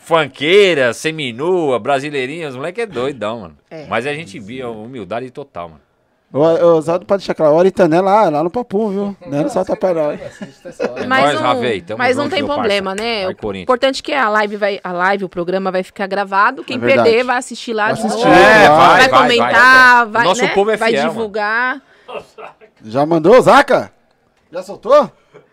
funkeira, 0.00 0.92
seminua, 0.92 1.78
brasileirinha, 1.78 2.48
os 2.48 2.56
moleques 2.56 2.82
é 2.82 2.86
doidão, 2.86 3.40
mano. 3.40 3.56
É. 3.70 3.86
Mas 3.86 4.06
a 4.06 4.12
gente 4.12 4.38
via 4.38 4.68
humildade 4.68 5.30
total, 5.30 5.68
mano. 5.70 5.80
O, 6.32 6.38
o 6.38 6.76
Oswaldo 6.78 7.04
pode 7.04 7.20
deixar 7.20 7.34
claro, 7.34 7.52
o 7.52 7.56
Oritané 7.58 8.00
lá, 8.00 8.30
lá 8.30 8.42
no 8.42 8.50
Papum, 8.50 8.88
viu? 8.88 9.16
Não 9.30 9.38
é 9.38 9.42
no 9.42 9.50
Salta. 9.50 9.74
É 9.74 11.06
Mas, 11.06 11.38
Ravei, 11.38 11.84
mas 11.98 12.16
não 12.16 12.28
tem 12.28 12.44
problema, 12.44 12.92
parça. 12.92 13.04
né? 13.04 13.24
Vai, 13.26 13.36
o 13.42 13.56
importante 13.56 14.00
é 14.00 14.02
que 14.02 14.12
a 14.14 14.28
live, 14.30 14.56
vai, 14.56 14.80
a 14.82 14.92
live, 14.92 15.24
o 15.24 15.28
programa 15.28 15.70
vai 15.70 15.82
ficar 15.82 16.06
gravado. 16.06 16.64
Quem 16.64 16.78
É 16.78 16.80
perder 16.80 17.22
vai 17.22 17.36
assistir 17.36 17.74
lá 17.74 17.92
Vai 17.92 17.94
de 17.96 18.08
novo. 18.08 18.28
É, 18.28 18.68
vai, 18.68 18.68
vai, 18.68 19.08
vai, 19.08 19.08
comentar, 19.08 20.04
vai, 20.04 20.12
vai. 20.12 20.24
Nosso 20.24 20.42
né? 20.42 20.48
povo 20.54 20.70
é 20.70 20.76
vai 20.76 20.90
fiel, 20.90 21.02
mano. 21.02 21.12
divulgar. 21.12 21.82
Já 22.82 23.04
mandou, 23.04 23.40
Zaca? 23.42 23.92
Já 24.50 24.62
soltou? 24.62 25.10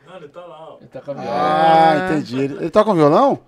Não, 0.08 0.16
ele 0.16 0.30
tá 0.30 0.42
lá, 0.42 0.68
ó. 0.70 0.78
Ele 0.80 0.88
tá 0.88 1.02
com 1.02 1.12
a 1.12 1.14
viola. 1.14 1.30
Ah, 1.32 2.10
entendi. 2.12 2.40
Ele, 2.40 2.54
ele 2.56 2.70
toca 2.70 2.92
um 2.92 2.96
violão? 2.96 3.40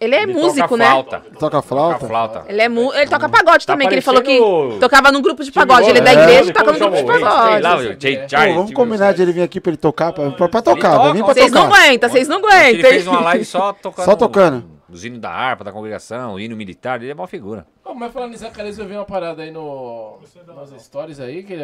Ele 0.00 0.14
é 0.14 0.22
Ele 0.22 0.32
músico, 0.32 0.68
toca 0.68 0.76
né? 0.76 0.84
Flauta. 0.86 1.16
Ele 1.16 1.24
toca 1.24 1.38
Toca 1.40 1.62
flauta? 1.62 2.06
flauta. 2.06 2.44
Ele, 2.48 2.60
é 2.62 2.68
mu... 2.68 2.92
ele 2.94 3.08
toca 3.08 3.28
pagode 3.28 3.66
Tá 3.66 3.72
também, 3.72 3.88
que 3.88 3.94
ele 3.94 4.00
falou 4.00 4.22
que 4.22 4.38
tocava 4.80 5.10
num 5.12 5.22
grupo 5.22 5.42
de 5.44 5.52
pagode. 5.52 5.88
Ele 5.88 5.98
é 5.98 6.02
da 6.02 6.12
igreja 6.12 6.44
né? 6.44 6.50
e 6.50 6.52
toca 6.52 6.72
no 6.72 6.78
Como 6.78 6.96
grupo 6.96 7.12
de 7.12 7.18
lá, 7.18 7.60
pagode. 7.60 7.98
Jay 8.00 8.54
vamos 8.54 8.72
combinar 8.72 9.12
de 9.12 9.22
ele 9.22 9.32
vir 9.32 9.42
aqui 9.42 9.60
pra 9.60 9.70
ele 9.70 9.76
tocar, 9.76 10.12
pra, 10.12 10.30
pra, 10.30 10.48
pra 10.48 10.62
tocar, 10.62 10.92
toca, 10.92 11.02
vai 11.04 11.12
vir 11.12 11.24
pra 11.24 11.34
Vocês 11.34 11.52
não 11.52 11.64
aguentam, 11.64 12.08
vocês 12.10 12.28
não 12.28 12.38
Ele 12.38 12.46
aguentam. 12.46 12.90
fez 12.90 13.06
uma 13.06 13.20
live 13.20 13.44
só 13.44 13.72
tocando. 13.72 14.04
Só 14.04 14.16
tocando. 14.16 14.74
Os 14.88 15.04
hinos 15.04 15.18
da 15.18 15.30
harpa, 15.30 15.64
da 15.64 15.72
congregação, 15.72 16.34
o 16.34 16.40
hino 16.40 16.54
militar, 16.56 17.00
ele 17.02 17.10
é 17.10 17.14
uma 17.14 17.26
figura. 17.26 17.66
Mas 17.96 18.12
falando 18.12 18.34
em 18.34 18.36
Zacarias, 18.36 18.78
eu 18.78 18.86
vi 18.86 18.94
uma 18.94 19.04
parada 19.04 19.42
aí 19.42 19.50
no, 19.50 20.18
nas 20.54 20.70
stories 20.82 21.18
aí, 21.20 21.42
que 21.42 21.54
ele 21.54 21.62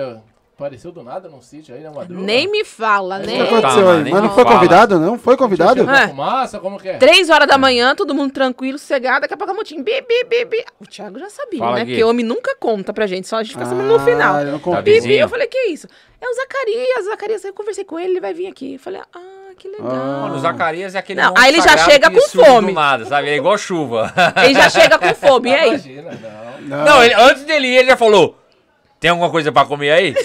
apareceu 0.60 0.92
do 0.92 1.02
nada 1.02 1.28
num 1.28 1.40
sítio 1.40 1.74
aí 1.74 1.82
na 1.82 1.90
madruga. 1.90 2.20
Nem 2.22 2.46
me 2.50 2.64
fala, 2.64 3.18
O 3.18 3.20
que 3.22 3.26
né? 3.26 3.42
aconteceu 3.42 3.82
Tá, 3.84 3.92
aí? 3.92 4.10
Mas 4.10 4.22
não 4.22 4.30
foi 4.34 4.44
fala. 4.44 4.56
convidado, 4.56 4.98
não? 5.00 5.18
Foi 5.18 5.36
convidado? 5.36 5.90
É. 5.90 6.08
Fumaça, 6.08 6.58
como 6.60 6.78
que 6.78 6.88
é? 6.90 6.96
Três 6.98 7.30
horas 7.30 7.48
da 7.48 7.56
manhã, 7.56 7.94
todo 7.94 8.14
mundo 8.14 8.32
tranquilo, 8.32 8.78
sossegado, 8.78 9.22
daqui 9.22 9.34
a 9.34 9.36
pouco 9.36 9.52
a 9.52 9.56
motinha, 9.56 9.82
bi, 9.82 10.00
bi, 10.02 10.24
bi, 10.28 10.44
bi. 10.44 10.64
O 10.80 10.86
Thiago 10.86 11.18
já 11.18 11.30
sabia, 11.30 11.58
Fala 11.60 11.76
né? 11.78 11.84
Porque 11.86 12.04
homem 12.04 12.24
nunca 12.24 12.54
conta 12.60 12.92
pra 12.92 13.06
gente, 13.06 13.26
só 13.26 13.36
a 13.36 13.42
gente 13.42 13.52
fica 13.54 13.64
sabendo 13.64 13.88
no 13.88 13.98
final. 14.00 14.36
Ah, 14.36 14.44
não 14.44 14.58
Tá. 14.58 14.82
Bi, 14.82 15.00
bi, 15.00 15.16
eu 15.16 15.28
falei, 15.28 15.46
que 15.46 15.58
isso? 15.68 15.88
É 16.20 16.28
o 16.28 16.34
Zacarias, 16.34 17.06
o 17.06 17.10
Zacarias, 17.10 17.44
eu 17.44 17.54
conversei 17.54 17.84
com 17.84 17.98
ele, 17.98 18.10
ele 18.12 18.20
vai 18.20 18.34
vir 18.34 18.46
aqui. 18.46 18.74
Eu 18.74 18.78
falei, 18.78 19.00
ah, 19.00 19.18
que 19.56 19.66
legal. 19.66 19.86
Mano, 19.88 20.34
o 20.34 20.38
Zacarias 20.38 20.94
é 20.94 20.98
aquele 20.98 21.20
Não, 21.22 21.32
aí 21.36 21.50
ele 21.50 21.62
já 21.62 21.76
chega 21.78 22.10
com 22.10 22.20
fome. 22.20 22.72
Nada, 22.72 23.06
sabe? 23.06 23.30
É 23.30 23.36
igual 23.36 23.56
chuva. 23.56 24.12
Ele 24.44 24.52
já 24.54 24.68
chega 24.68 24.98
com 24.98 25.14
fome, 25.14 25.48
e 25.50 25.54
aí? 25.54 25.68
Imagina, 25.70 26.18
não. 26.66 26.84
Não, 26.84 27.02
ele- 27.02 27.14
antes 27.14 27.44
dele 27.44 27.68
ir, 27.68 27.76
ele 27.78 27.88
já 27.88 27.96
falou: 27.96 28.36
Tem 29.00 29.10
alguma 29.10 29.30
coisa 29.30 29.50
pra 29.50 29.64
comer 29.64 29.90
aí? 29.90 30.14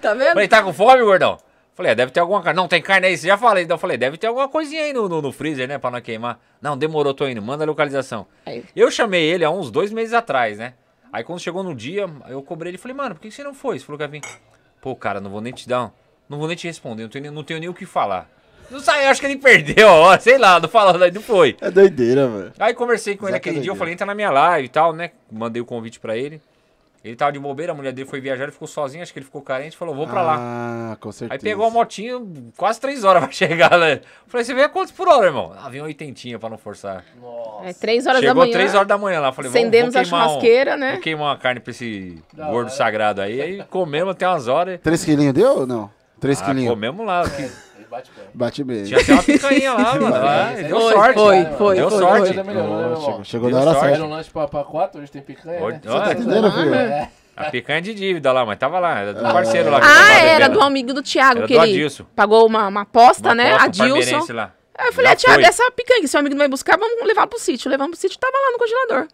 Tá 0.00 0.14
vendo? 0.14 0.32
Falei, 0.32 0.48
tá 0.48 0.62
com 0.62 0.72
fome, 0.72 1.00
gordão? 1.02 1.38
Falei, 1.74 1.92
é, 1.92 1.94
deve 1.94 2.10
ter 2.10 2.18
alguma 2.20 2.42
carne. 2.42 2.56
Não, 2.56 2.66
tem 2.66 2.82
carne 2.82 3.06
aí, 3.06 3.16
você 3.16 3.26
já 3.28 3.38
falei. 3.38 3.64
Então 3.64 3.74
eu 3.76 3.78
falei, 3.78 3.96
deve 3.96 4.16
ter 4.16 4.26
alguma 4.26 4.48
coisinha 4.48 4.82
aí 4.82 4.92
no, 4.92 5.08
no, 5.08 5.22
no 5.22 5.30
freezer, 5.32 5.68
né? 5.68 5.78
Pra 5.78 5.90
não 5.90 6.00
queimar. 6.00 6.40
Não, 6.60 6.76
demorou, 6.76 7.14
tô 7.14 7.26
indo, 7.28 7.40
manda 7.40 7.64
a 7.64 7.66
localização. 7.66 8.26
Aí. 8.44 8.64
Eu 8.74 8.90
chamei 8.90 9.22
ele 9.24 9.44
há 9.44 9.50
uns 9.50 9.70
dois 9.70 9.92
meses 9.92 10.12
atrás, 10.12 10.58
né? 10.58 10.74
Aí 11.12 11.22
quando 11.22 11.38
chegou 11.40 11.62
no 11.62 11.74
dia, 11.74 12.08
eu 12.28 12.42
cobrei 12.42 12.70
ele 12.70 12.78
falei, 12.78 12.96
mano, 12.96 13.14
por 13.14 13.20
que 13.20 13.30
você 13.30 13.44
não 13.44 13.54
foi? 13.54 13.78
Você 13.78 13.84
falou 13.86 13.96
que 13.98 14.04
ia 14.04 14.08
vir. 14.08 14.22
Pô, 14.80 14.94
cara, 14.96 15.20
não 15.20 15.30
vou 15.30 15.40
nem 15.40 15.52
te 15.52 15.68
dar. 15.68 15.84
um- 15.84 15.90
Não 16.28 16.38
vou 16.38 16.48
nem 16.48 16.56
te 16.56 16.66
responder, 16.66 17.04
não 17.04 17.10
tenho, 17.10 17.22
nem- 17.22 17.30
não 17.32 17.44
tenho 17.44 17.60
nem 17.60 17.68
o 17.68 17.74
que 17.74 17.86
falar. 17.86 18.28
Não 18.70 18.80
sei, 18.80 19.04
eu 19.04 19.08
acho 19.10 19.20
que 19.20 19.26
ele 19.26 19.36
perdeu 19.36 19.88
a 19.88 19.92
hora, 19.94 20.20
sei 20.20 20.36
lá, 20.36 20.58
não 20.58 20.68
falando 20.68 21.02
aí, 21.04 21.12
não 21.12 21.22
foi. 21.22 21.56
É 21.60 21.70
doideira, 21.70 22.26
velho. 22.26 22.52
Aí 22.58 22.74
conversei 22.74 23.16
com 23.16 23.26
ele 23.26 23.34
Zaca 23.34 23.48
aquele 23.48 23.60
dia, 23.62 23.70
eu 23.70 23.76
falei, 23.76 23.94
entra 23.94 24.04
na 24.06 24.14
minha 24.14 24.30
live 24.30 24.66
e 24.66 24.68
tal, 24.70 24.92
né? 24.92 25.12
Mandei 25.30 25.62
o 25.62 25.64
convite 25.64 26.00
pra 26.00 26.16
ele. 26.16 26.42
Ele 27.06 27.16
tava 27.16 27.30
de 27.32 27.38
bobeira, 27.38 27.72
a 27.72 27.74
mulher 27.74 27.92
dele 27.92 28.08
foi 28.08 28.20
viajar, 28.20 28.42
ele 28.44 28.52
ficou 28.52 28.66
sozinho, 28.66 29.02
acho 29.02 29.12
que 29.12 29.18
ele 29.18 29.26
ficou 29.26 29.40
carente, 29.40 29.76
falou, 29.76 29.94
vou 29.94 30.06
pra 30.06 30.22
lá. 30.22 30.36
Ah, 30.38 30.96
com 31.00 31.12
certeza. 31.12 31.34
Aí 31.34 31.38
pegou 31.38 31.66
a 31.66 31.70
motinho, 31.70 32.50
quase 32.56 32.80
três 32.80 33.04
horas 33.04 33.22
pra 33.22 33.30
chegar, 33.32 33.78
né? 33.78 34.00
Falei, 34.26 34.44
você 34.44 34.52
veio 34.52 34.66
a 34.66 34.68
quantos 34.68 34.92
por 34.92 35.06
hora, 35.08 35.26
irmão? 35.26 35.52
Ah, 35.56 35.68
vem 35.68 35.80
oitentinha 35.82 36.38
pra 36.38 36.48
não 36.50 36.58
forçar. 36.58 37.04
É 37.64 37.72
três 37.72 38.06
horas 38.06 38.20
Chegou 38.20 38.34
da 38.34 38.40
manhã. 38.40 38.52
três 38.52 38.74
horas 38.74 38.88
da 38.88 38.98
manhã 38.98 39.20
lá, 39.20 39.32
falei, 39.32 39.50
vamos, 39.50 39.62
Acendemos 39.62 39.94
vamos 39.94 40.08
a 40.08 40.10
queimar 40.10 40.26
um- 40.26 40.28
churrasqueira, 40.30 40.76
né? 40.76 40.92
Vou 40.92 41.00
queimar 41.00 41.24
uma 41.28 41.36
carne 41.38 41.60
pra 41.60 41.70
esse 41.70 42.22
Da 42.32 42.46
gordo 42.46 42.66
hora. 42.66 42.76
sagrado 42.76 43.20
aí. 43.20 43.40
Aí 43.40 43.64
comemos 43.70 44.12
até 44.12 44.26
umas 44.28 44.48
horas. 44.48 44.80
Três 44.82 45.04
quilinhos 45.04 45.32
deu 45.32 45.60
ou 45.60 45.66
não? 45.66 45.90
Três 46.18 46.40
Ah, 46.42 46.46
quilinhos. 46.46 46.70
comemos 46.70 47.06
lá. 47.06 47.22
que- 47.28 47.65
bate 47.96 48.10
bem. 48.16 48.24
Bate 48.34 48.64
bem. 48.64 48.84
Tinha 48.84 49.00
até 49.00 49.12
uma 49.12 49.22
picanha 49.22 49.72
lá, 49.74 49.94
mano. 50.00 50.10
lá, 50.10 50.52
deu 50.52 50.80
Foi, 50.80 50.92
sorte. 50.92 51.14
foi, 51.14 51.42
cara. 51.44 51.56
foi, 51.56 51.76
Deu 51.76 51.90
foi, 51.90 51.98
sorte. 51.98 52.34
foi. 52.34 52.42
Melhorou, 52.42 52.76
né, 52.90 52.96
chegou, 52.96 53.24
chegou 53.24 53.48
Deu 53.50 53.58
na 53.58 53.64
hora 53.64 53.70
sorte. 53.72 53.84
Era 53.86 53.96
certa. 53.96 54.04
um 54.06 54.10
lanche 54.16 54.30
pra, 54.30 54.48
pra 54.48 54.64
quatro, 54.64 55.00
hoje 55.02 55.10
tem 55.10 55.22
picanha, 55.22 55.62
Hoje- 55.62 55.80
né? 55.84 55.90
Olha, 55.90 56.00
Tá 56.04 56.12
entendendo, 56.12 56.52
filho? 56.52 56.74
É. 56.74 57.10
A 57.36 57.44
picanha 57.50 57.82
de 57.82 57.92
dívida 57.94 58.32
lá, 58.32 58.46
mas 58.46 58.58
tava 58.58 58.78
lá. 58.78 58.98
Era 59.00 59.12
do 59.12 59.20
parceiro 59.22 59.70
lá. 59.70 59.80
que 59.80 59.86
Ah, 59.86 60.18
era 60.22 60.38
bebendo. 60.46 60.54
do 60.58 60.64
amigo 60.64 60.94
do 60.94 61.02
Thiago, 61.02 61.38
Era 61.40 61.46
que 61.46 61.54
do 61.58 61.62
ele 61.64 61.72
Adilson. 61.74 62.04
pagou 62.16 62.46
uma, 62.46 62.66
uma 62.68 62.80
aposta, 62.82 63.28
Uma 63.28 63.34
né? 63.34 63.48
aposta 63.52 63.64
Adilson. 63.66 63.88
parmeirense 63.90 64.32
lá. 64.32 64.52
Aí 64.78 64.88
eu 64.88 64.92
falei, 64.92 65.12
ah, 65.12 65.16
Thiago, 65.16 65.40
essa 65.42 65.70
picanha 65.70 66.00
que 66.00 66.08
seu 66.08 66.20
amigo 66.20 66.34
não 66.34 66.40
vai 66.40 66.48
buscar, 66.48 66.78
vamos 66.78 67.06
levar 67.06 67.26
pro 67.26 67.38
sítio. 67.38 67.70
Levamos 67.70 67.92
pro 67.92 68.00
sítio, 68.00 68.18
tava 68.18 68.32
lá 68.38 68.52
no 68.52 68.58
congelador. 68.58 69.08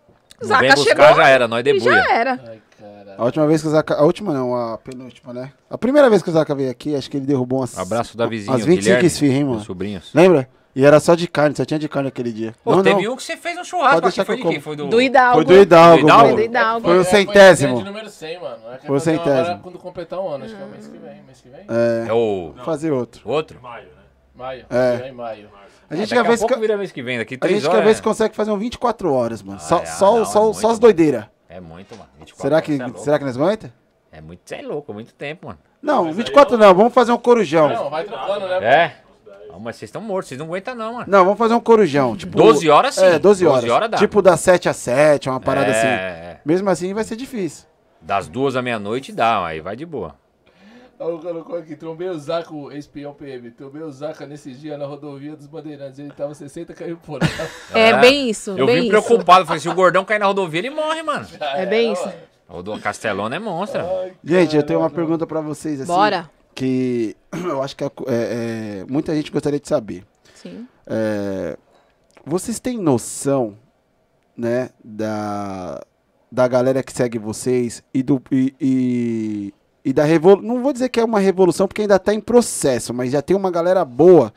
Zaca 0.45 0.77
chegou 0.77 1.15
já 1.17 1.29
era, 1.29 1.47
nós 1.49 1.61
e 1.61 1.63
debuia. 1.65 1.93
já 2.03 2.13
era. 2.15 2.41
Caralho. 2.83 3.21
A 3.21 3.25
última 3.25 3.47
vez 3.47 3.63
que 3.63 3.69
o 3.69 3.71
Zaca. 3.71 3.95
A 3.95 4.05
última 4.05 4.33
não, 4.33 4.55
a 4.55 4.79
penúltima, 4.79 5.33
né? 5.33 5.53
A 5.71 5.79
primeira 5.79 6.09
vez 6.11 6.23
que 6.23 6.31
o 6.31 6.33
Zaca 6.33 6.55
veio 6.55 6.71
aqui, 6.71 6.95
acho 6.97 7.11
que 7.11 7.17
ele 7.17 7.27
derrubou 7.27 7.61
umas. 7.61 7.77
Abraço 7.79 8.17
da 8.17 8.27
vizinha, 8.27 8.53
Umas 8.53 8.65
25 8.65 8.83
Guilherme, 8.83 9.07
esfirras, 9.07 9.37
hein, 9.37 9.45
mano? 9.45 9.61
sobrinhos. 9.61 10.11
Lembra? 10.15 10.49
E 10.75 10.87
era 10.87 10.99
só 11.01 11.15
de 11.15 11.29
carne, 11.29 11.55
só 11.55 11.67
tinha 11.67 11.79
de 11.79 11.87
carne 11.87 12.09
aquele 12.09 12.33
dia. 12.33 12.55
Pô, 12.65 12.75
não, 12.75 12.83
teve 12.83 13.03
não. 13.03 13.13
um 13.13 13.17
que 13.17 13.23
você 13.23 13.37
fez 13.37 13.59
um 13.59 13.65
churrasco 13.65 14.01
Pode 14.01 14.07
aqui. 14.21 14.25
Foi 14.25 14.37
que 14.39 14.43
de 14.43 14.49
quem? 14.49 14.61
Foi 14.61 14.75
do... 14.75 14.89
Do 14.89 15.03
Hidalgo. 15.03 15.35
Foi 15.37 15.45
do 15.45 15.55
Hidalgo, 15.63 15.97
Do 15.99 16.05
Hidalgo? 16.07 16.25
mano. 16.25 16.37
Do 16.37 16.43
Hidalgo. 16.43 16.87
Foi 16.89 16.97
o 16.97 17.01
é, 17.03 17.05
centésimo. 17.05 17.77
de 17.77 17.85
número 17.85 18.09
100, 18.09 18.41
mano. 18.41 18.57
É 18.73 18.79
Foi 18.87 18.97
o 18.97 19.01
centésimo. 19.01 19.37
hora 19.37 19.61
Quando 19.63 19.79
completar 19.79 20.19
um 20.19 20.29
ano, 20.29 20.45
acho 20.47 20.57
que 20.57 20.63
é 20.63 20.65
o 20.65 20.69
mês 20.71 20.87
que 20.87 20.97
vem. 20.97 21.23
Mês 21.27 21.41
que 21.43 21.49
vem? 21.51 21.61
É, 21.69 22.07
É 22.09 22.13
o 22.15 22.55
fazer 22.65 22.91
outro. 22.91 23.21
outro? 23.29 23.61
Maio, 23.63 23.85
né? 23.85 23.91
Maio. 24.35 24.65
É. 24.71 25.03
É. 25.05 25.09
em 25.11 25.13
maio. 25.13 25.49
A 25.91 25.95
gente 25.95 26.15
É, 26.15 26.17
quer 26.17 26.27
ver 26.27 26.39
se. 26.39 26.47
pouco 26.47 26.59
vira 26.59 26.79
mês 26.79 26.91
que 26.91 27.03
vem, 27.03 27.19
daqui 27.19 27.37
A 27.39 27.47
gente 27.49 27.67
horas. 27.67 27.79
quer 27.79 27.85
ver 27.85 27.95
se 27.95 28.01
é- 28.01 28.05
consegue 28.05 28.35
fazer 28.35 28.51
um 28.51 28.57
24 28.57 29.13
horas, 29.13 29.43
mano. 29.43 29.61
Só, 29.61 29.81
é, 29.81 29.85
só, 29.85 30.15
não, 30.15 30.23
é 30.23 30.25
só, 30.25 30.43
muito, 30.45 30.59
só 30.59 30.71
as 30.71 30.79
doideiras. 30.79 31.27
É 31.53 31.61
muito, 31.61 31.95
mano. 31.95 32.09
24 32.19 32.43
Será 32.43 32.63
que, 32.63 32.81
é 32.81 32.99
será 32.99 33.19
que 33.19 33.25
nós 33.27 33.37
aguenta? 33.37 33.71
É 34.11 34.23
muito, 34.23 34.41
você 34.45 34.55
é 34.55 34.63
louco, 34.63 34.95
muito 34.95 35.13
tempo, 35.13 35.49
mano. 35.49 35.59
Não, 35.83 36.11
24 36.11 36.57
não, 36.57 36.75
vamos 36.75 36.95
fazer 36.95 37.13
um 37.13 37.19
corujão. 37.19 37.69
Não, 37.69 37.91
vai 37.91 38.05
trocando, 38.05 38.49
né? 38.49 38.65
É? 38.65 38.97
Ah, 39.51 39.59
Mas 39.61 39.77
vocês 39.77 39.89
estão 39.89 40.01
mortos, 40.01 40.29
vocês 40.31 40.39
não 40.39 40.47
aguentam 40.47 40.75
não, 40.75 40.95
mano. 40.95 41.05
Não, 41.07 41.25
vamos 41.25 41.39
fazer 41.39 41.53
um 41.53 41.61
corujão. 41.61 42.17
Tipo, 42.17 42.39
12 42.39 42.71
horas 42.71 42.95
sim. 42.95 43.05
É, 43.05 43.19
12 43.19 43.47
horas. 43.47 43.61
12 43.61 43.71
horas 43.71 43.91
dá. 43.91 43.99
Tipo 43.99 44.23
das 44.23 44.41
7 44.41 44.71
às 44.71 44.77
7, 44.77 45.29
uma 45.29 45.41
parada 45.41 45.67
é, 45.67 45.71
assim. 45.71 45.87
é. 45.87 46.41
Mesmo 46.43 46.71
assim 46.71 46.95
vai 46.95 47.05
ser 47.05 47.17
difícil. 47.17 47.67
Das 48.01 48.29
duas 48.29 48.57
à 48.57 48.63
meia-noite 48.63 49.13
dá, 49.13 49.45
aí 49.45 49.61
vai 49.61 49.77
de 49.77 49.85
boa. 49.85 50.15
O 51.05 51.19
colocou 51.19 51.57
aqui, 51.57 51.75
trombei 51.77 52.09
o 52.09 52.19
Zaca, 52.19 52.55
o 52.55 52.71
espião 52.73 53.13
PM. 53.13 53.51
Trombei 53.51 53.83
o 53.83 53.91
Zaca 53.91 54.27
nesse 54.27 54.53
dia 54.53 54.77
na 54.79 54.87
rodovia 54.87 55.35
dos 55.37 55.47
Bandeirantes. 55.47 55.99
Ele 55.99 56.11
tava 56.13 56.35
60 56.35 56.73
caiu 56.75 56.97
por 56.97 57.15
hora. 57.23 57.27
É 57.75 57.99
bem 58.01 58.29
isso, 58.31 58.51
Eu 58.53 58.67
bem 58.67 58.77
vim 58.77 58.81
isso. 58.83 58.91
preocupado, 58.91 59.45
falei, 59.47 59.61
se 59.61 59.69
o 59.69 59.75
gordão 59.75 60.05
cair 60.05 60.19
na 60.19 60.27
rodovia, 60.27 60.61
ele 60.61 60.71
morre, 60.71 61.03
mano. 61.03 61.27
É 61.55 61.67
bem 61.67 61.93
isso. 61.93 62.09
O 62.49 62.63
do 62.63 62.79
Castelona 62.79 63.37
é 63.37 63.39
monstro. 63.39 63.81
Gente, 64.23 64.55
eu 64.57 64.63
tenho 64.63 64.81
uma 64.81 64.91
pergunta 64.91 65.27
pra 65.27 65.41
vocês 65.41 65.81
assim. 65.81 65.91
Bora. 65.93 66.31
Que 66.55 67.17
eu 67.33 67.63
acho 67.63 67.75
que 67.75 67.83
é- 67.85 67.87
é- 67.87 67.91
é, 68.81 68.85
muita 68.89 69.15
gente 69.15 69.31
gostaria 69.31 69.59
de 69.59 69.67
saber. 69.69 70.05
Sim. 70.35 70.67
É, 70.87 71.57
vocês 72.27 72.61
têm 72.61 72.77
noção, 72.77 73.57
né, 74.37 74.69
da, 74.85 75.83
da 76.31 76.47
galera 76.47 76.83
que 76.83 76.93
segue 76.93 77.19
vocês 77.19 77.83
e 77.95 78.03
do 78.03 78.21
e, 78.31 78.55
e, 78.61 79.55
e 79.85 79.93
da 79.93 80.05
revolução. 80.05 80.47
Não 80.47 80.63
vou 80.63 80.73
dizer 80.73 80.89
que 80.89 81.01
é 81.01 81.05
uma 81.05 81.19
revolução 81.21 81.67
porque 81.67 81.83
ainda 81.83 81.97
está 81.97 82.15
em 82.15 82.21
processo, 82.21 82.93
mas 82.95 83.11
já 83.11 83.21
tem 83.23 83.37
uma 83.37 83.51
galera 83.51 83.85
boa 83.85 84.33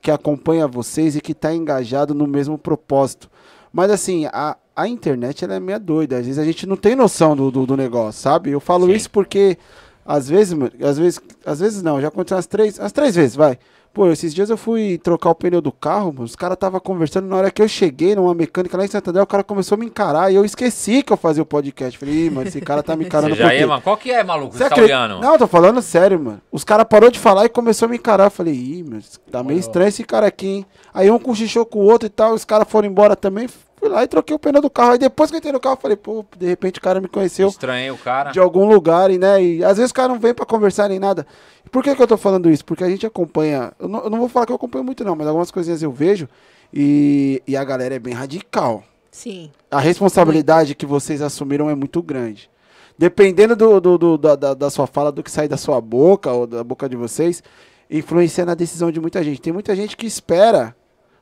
que 0.00 0.10
acompanha 0.10 0.66
vocês 0.66 1.16
e 1.16 1.20
que 1.20 1.32
está 1.32 1.54
engajado 1.54 2.14
no 2.14 2.26
mesmo 2.26 2.56
propósito. 2.58 3.30
Mas 3.72 3.90
assim, 3.90 4.26
a, 4.26 4.56
a 4.74 4.88
internet 4.88 5.44
ela 5.44 5.54
é 5.54 5.60
meio 5.60 5.80
doida. 5.80 6.18
Às 6.18 6.26
vezes 6.26 6.38
a 6.38 6.44
gente 6.44 6.66
não 6.66 6.76
tem 6.76 6.94
noção 6.96 7.36
do, 7.36 7.50
do, 7.50 7.66
do 7.66 7.76
negócio, 7.76 8.20
sabe? 8.20 8.50
Eu 8.50 8.60
falo 8.60 8.86
Sim. 8.86 8.92
isso 8.92 9.10
porque 9.10 9.58
Às 10.04 10.26
vezes, 10.28 10.56
às 10.82 10.98
vezes, 10.98 11.20
às 11.44 11.60
vezes 11.60 11.82
não, 11.82 12.00
já 12.00 12.08
aconteceu 12.08 12.36
umas 12.36 12.46
três, 12.46 12.78
umas 12.78 12.92
três 12.92 13.14
vezes, 13.14 13.36
vai. 13.36 13.58
Pô, 13.98 14.08
esses 14.12 14.32
dias 14.32 14.48
eu 14.48 14.56
fui 14.56 14.96
trocar 14.96 15.30
o 15.30 15.34
pneu 15.34 15.60
do 15.60 15.72
carro, 15.72 16.12
mano, 16.12 16.22
os 16.24 16.36
caras 16.36 16.56
tava 16.56 16.78
conversando, 16.80 17.26
na 17.26 17.34
hora 17.34 17.50
que 17.50 17.60
eu 17.60 17.66
cheguei 17.66 18.14
numa 18.14 18.32
mecânica 18.32 18.76
lá 18.76 18.84
em 18.84 18.86
Santander, 18.88 19.20
o 19.20 19.26
cara 19.26 19.42
começou 19.42 19.74
a 19.74 19.78
me 19.80 19.86
encarar 19.86 20.30
e 20.30 20.36
eu 20.36 20.44
esqueci 20.44 21.02
que 21.02 21.12
eu 21.12 21.16
fazia 21.16 21.42
o 21.42 21.46
podcast. 21.46 21.98
Falei, 21.98 22.26
Ih, 22.26 22.30
mano, 22.30 22.46
esse 22.46 22.60
cara 22.60 22.80
tá 22.80 22.94
me 22.94 23.06
encarando 23.06 23.34
Você 23.34 23.42
já 23.42 23.48
por 23.48 23.56
quê?" 23.56 23.62
é, 23.64 23.66
mano. 23.66 23.82
Qual 23.82 23.96
que 23.96 24.12
é, 24.12 24.22
maluco? 24.22 24.52
Você, 24.52 24.60
tá 24.60 24.66
acredita- 24.66 24.94
olhando? 24.96 25.20
Não, 25.20 25.36
tô 25.36 25.48
falando 25.48 25.82
sério, 25.82 26.20
mano. 26.20 26.40
Os 26.52 26.62
caras 26.62 26.86
parou 26.88 27.10
de 27.10 27.18
falar 27.18 27.46
e 27.46 27.48
começou 27.48 27.86
a 27.86 27.88
me 27.88 27.96
encarar. 27.96 28.26
Eu 28.26 28.30
falei, 28.30 28.54
ih, 28.54 28.84
meu, 28.84 29.00
tá 29.32 29.42
meio 29.42 29.58
estranho 29.58 29.88
esse 29.88 30.04
cara 30.04 30.28
aqui, 30.28 30.46
hein? 30.46 30.66
Aí 30.94 31.10
um 31.10 31.18
cochichou 31.18 31.66
com 31.66 31.80
o 31.80 31.82
outro 31.82 32.06
e 32.06 32.10
tal, 32.10 32.34
os 32.34 32.44
caras 32.44 32.68
foram 32.70 32.86
embora 32.86 33.16
também. 33.16 33.48
Fui 33.78 33.88
lá 33.88 34.02
e 34.02 34.08
troquei 34.08 34.34
o 34.34 34.38
pneu 34.38 34.60
do 34.60 34.68
carro. 34.70 34.92
Aí 34.92 34.98
depois 34.98 35.30
que 35.30 35.36
eu 35.36 35.38
entrei 35.38 35.52
no 35.52 35.60
carro, 35.60 35.74
eu 35.76 35.80
falei, 35.80 35.96
pô, 35.96 36.24
de 36.36 36.46
repente 36.46 36.78
o 36.78 36.82
cara 36.82 37.00
me 37.00 37.08
conheceu 37.08 37.48
Estranhei 37.48 37.90
o 37.90 37.96
cara. 37.96 38.30
de 38.32 38.40
algum 38.40 38.66
lugar, 38.68 39.10
e, 39.10 39.18
né? 39.18 39.42
E 39.42 39.64
às 39.64 39.76
vezes 39.76 39.90
o 39.90 39.94
cara 39.94 40.08
não 40.08 40.18
vem 40.18 40.34
pra 40.34 40.44
conversar 40.46 40.88
nem 40.88 40.98
nada. 40.98 41.26
Por 41.70 41.82
que, 41.84 41.94
que 41.94 42.02
eu 42.02 42.06
tô 42.06 42.16
falando 42.16 42.50
isso? 42.50 42.64
Porque 42.64 42.82
a 42.82 42.88
gente 42.88 43.06
acompanha. 43.06 43.72
Eu 43.78 43.88
não, 43.88 44.04
eu 44.04 44.10
não 44.10 44.18
vou 44.18 44.28
falar 44.28 44.46
que 44.46 44.52
eu 44.52 44.56
acompanho 44.56 44.84
muito, 44.84 45.04
não, 45.04 45.14
mas 45.14 45.26
algumas 45.26 45.50
coisinhas 45.50 45.82
eu 45.82 45.92
vejo 45.92 46.28
e, 46.72 47.42
e 47.46 47.56
a 47.56 47.64
galera 47.64 47.94
é 47.94 47.98
bem 47.98 48.14
radical. 48.14 48.82
Sim. 49.10 49.50
A 49.70 49.80
responsabilidade 49.80 50.74
que 50.74 50.86
vocês 50.86 51.22
assumiram 51.22 51.68
é 51.70 51.74
muito 51.74 52.02
grande. 52.02 52.50
Dependendo 52.96 53.54
do, 53.54 53.80
do- 53.80 53.98
do- 53.98 54.18
da, 54.18 54.34
da- 54.34 54.54
da 54.54 54.70
sua 54.70 54.86
fala, 54.86 55.12
do 55.12 55.22
que 55.22 55.30
sai 55.30 55.46
da 55.46 55.56
sua 55.56 55.80
boca 55.80 56.32
ou 56.32 56.46
da 56.46 56.64
boca 56.64 56.88
de 56.88 56.96
vocês, 56.96 57.42
influencia 57.90 58.44
na 58.44 58.54
decisão 58.54 58.90
de 58.90 59.00
muita 59.00 59.22
gente. 59.22 59.40
Tem 59.40 59.52
muita 59.52 59.74
gente 59.76 59.96
que 59.96 60.06
espera 60.06 60.74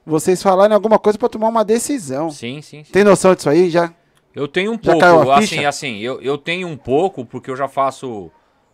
vocês 0.07 0.40
falarem 0.40 0.75
alguma 0.75 0.99
coisa 0.99 1.19
pra 1.19 1.29
tomar 1.29 1.49
uma 1.49 1.64
decisão. 1.64 2.31
Sim, 2.31 2.62
sim, 2.62 2.85
sim. 2.85 2.92
Tem 2.92 3.03
noção 3.03 3.35
disso 3.35 3.51
aí 3.51 3.69
já? 3.69 3.92
Eu 4.33 4.47
tenho 4.47 4.71
um 4.71 4.79
Já 4.81 4.92
pouco, 4.92 5.31
assim, 5.33 5.64
assim, 5.64 5.99
eu, 5.99 6.21
eu 6.21 6.38
tenho 6.38 6.69
um 6.69 6.77
pouco 6.77 7.25
porque 7.25 7.51
eu 7.51 7.57
já 7.57 7.66
faço 7.66 8.31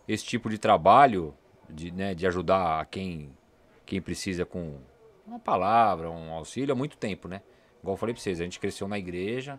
esse 0.06 0.24
tipo 0.24 0.50
de 0.50 0.58
trabalho 0.58 1.32
de, 1.70 1.90
né, 1.90 2.14
de 2.14 2.26
ajudar 2.26 2.84
quem, 2.86 3.30
quem 3.86 4.00
precisa 4.02 4.44
com 4.44 4.76
uma 5.26 5.38
palavra, 5.38 6.10
um 6.10 6.32
auxílio 6.32 6.72
há 6.72 6.76
muito 6.76 6.96
tempo, 6.96 7.28
né? 7.28 7.40
Igual 7.80 7.94
eu 7.94 7.96
falei 7.96 8.12
pra 8.14 8.22
vocês, 8.22 8.40
a 8.40 8.44
gente 8.44 8.60
cresceu 8.60 8.86
na 8.86 8.98
igreja, 8.98 9.58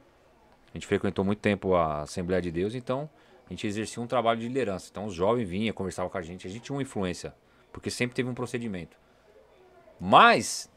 a 0.74 0.78
gente 0.78 0.86
frequentou 0.86 1.24
muito 1.24 1.40
tempo 1.40 1.74
a 1.74 2.02
Assembleia 2.02 2.42
de 2.42 2.52
Deus, 2.52 2.76
então 2.76 3.10
a 3.48 3.50
gente 3.50 3.66
exercia 3.66 4.04
um 4.04 4.08
trabalho 4.08 4.40
de 4.40 4.48
liderança. 4.48 4.90
Então 4.92 5.06
os 5.06 5.14
jovens 5.14 5.48
vinham, 5.48 5.74
conversavam 5.74 6.12
com 6.12 6.18
a 6.18 6.22
gente, 6.22 6.46
a 6.46 6.50
gente 6.50 6.64
tinha 6.64 6.76
uma 6.76 6.82
influência, 6.82 7.34
porque 7.72 7.90
sempre 7.90 8.16
teve 8.16 8.30
um 8.30 8.34
procedimento. 8.34 8.98
Mas, 10.00 10.70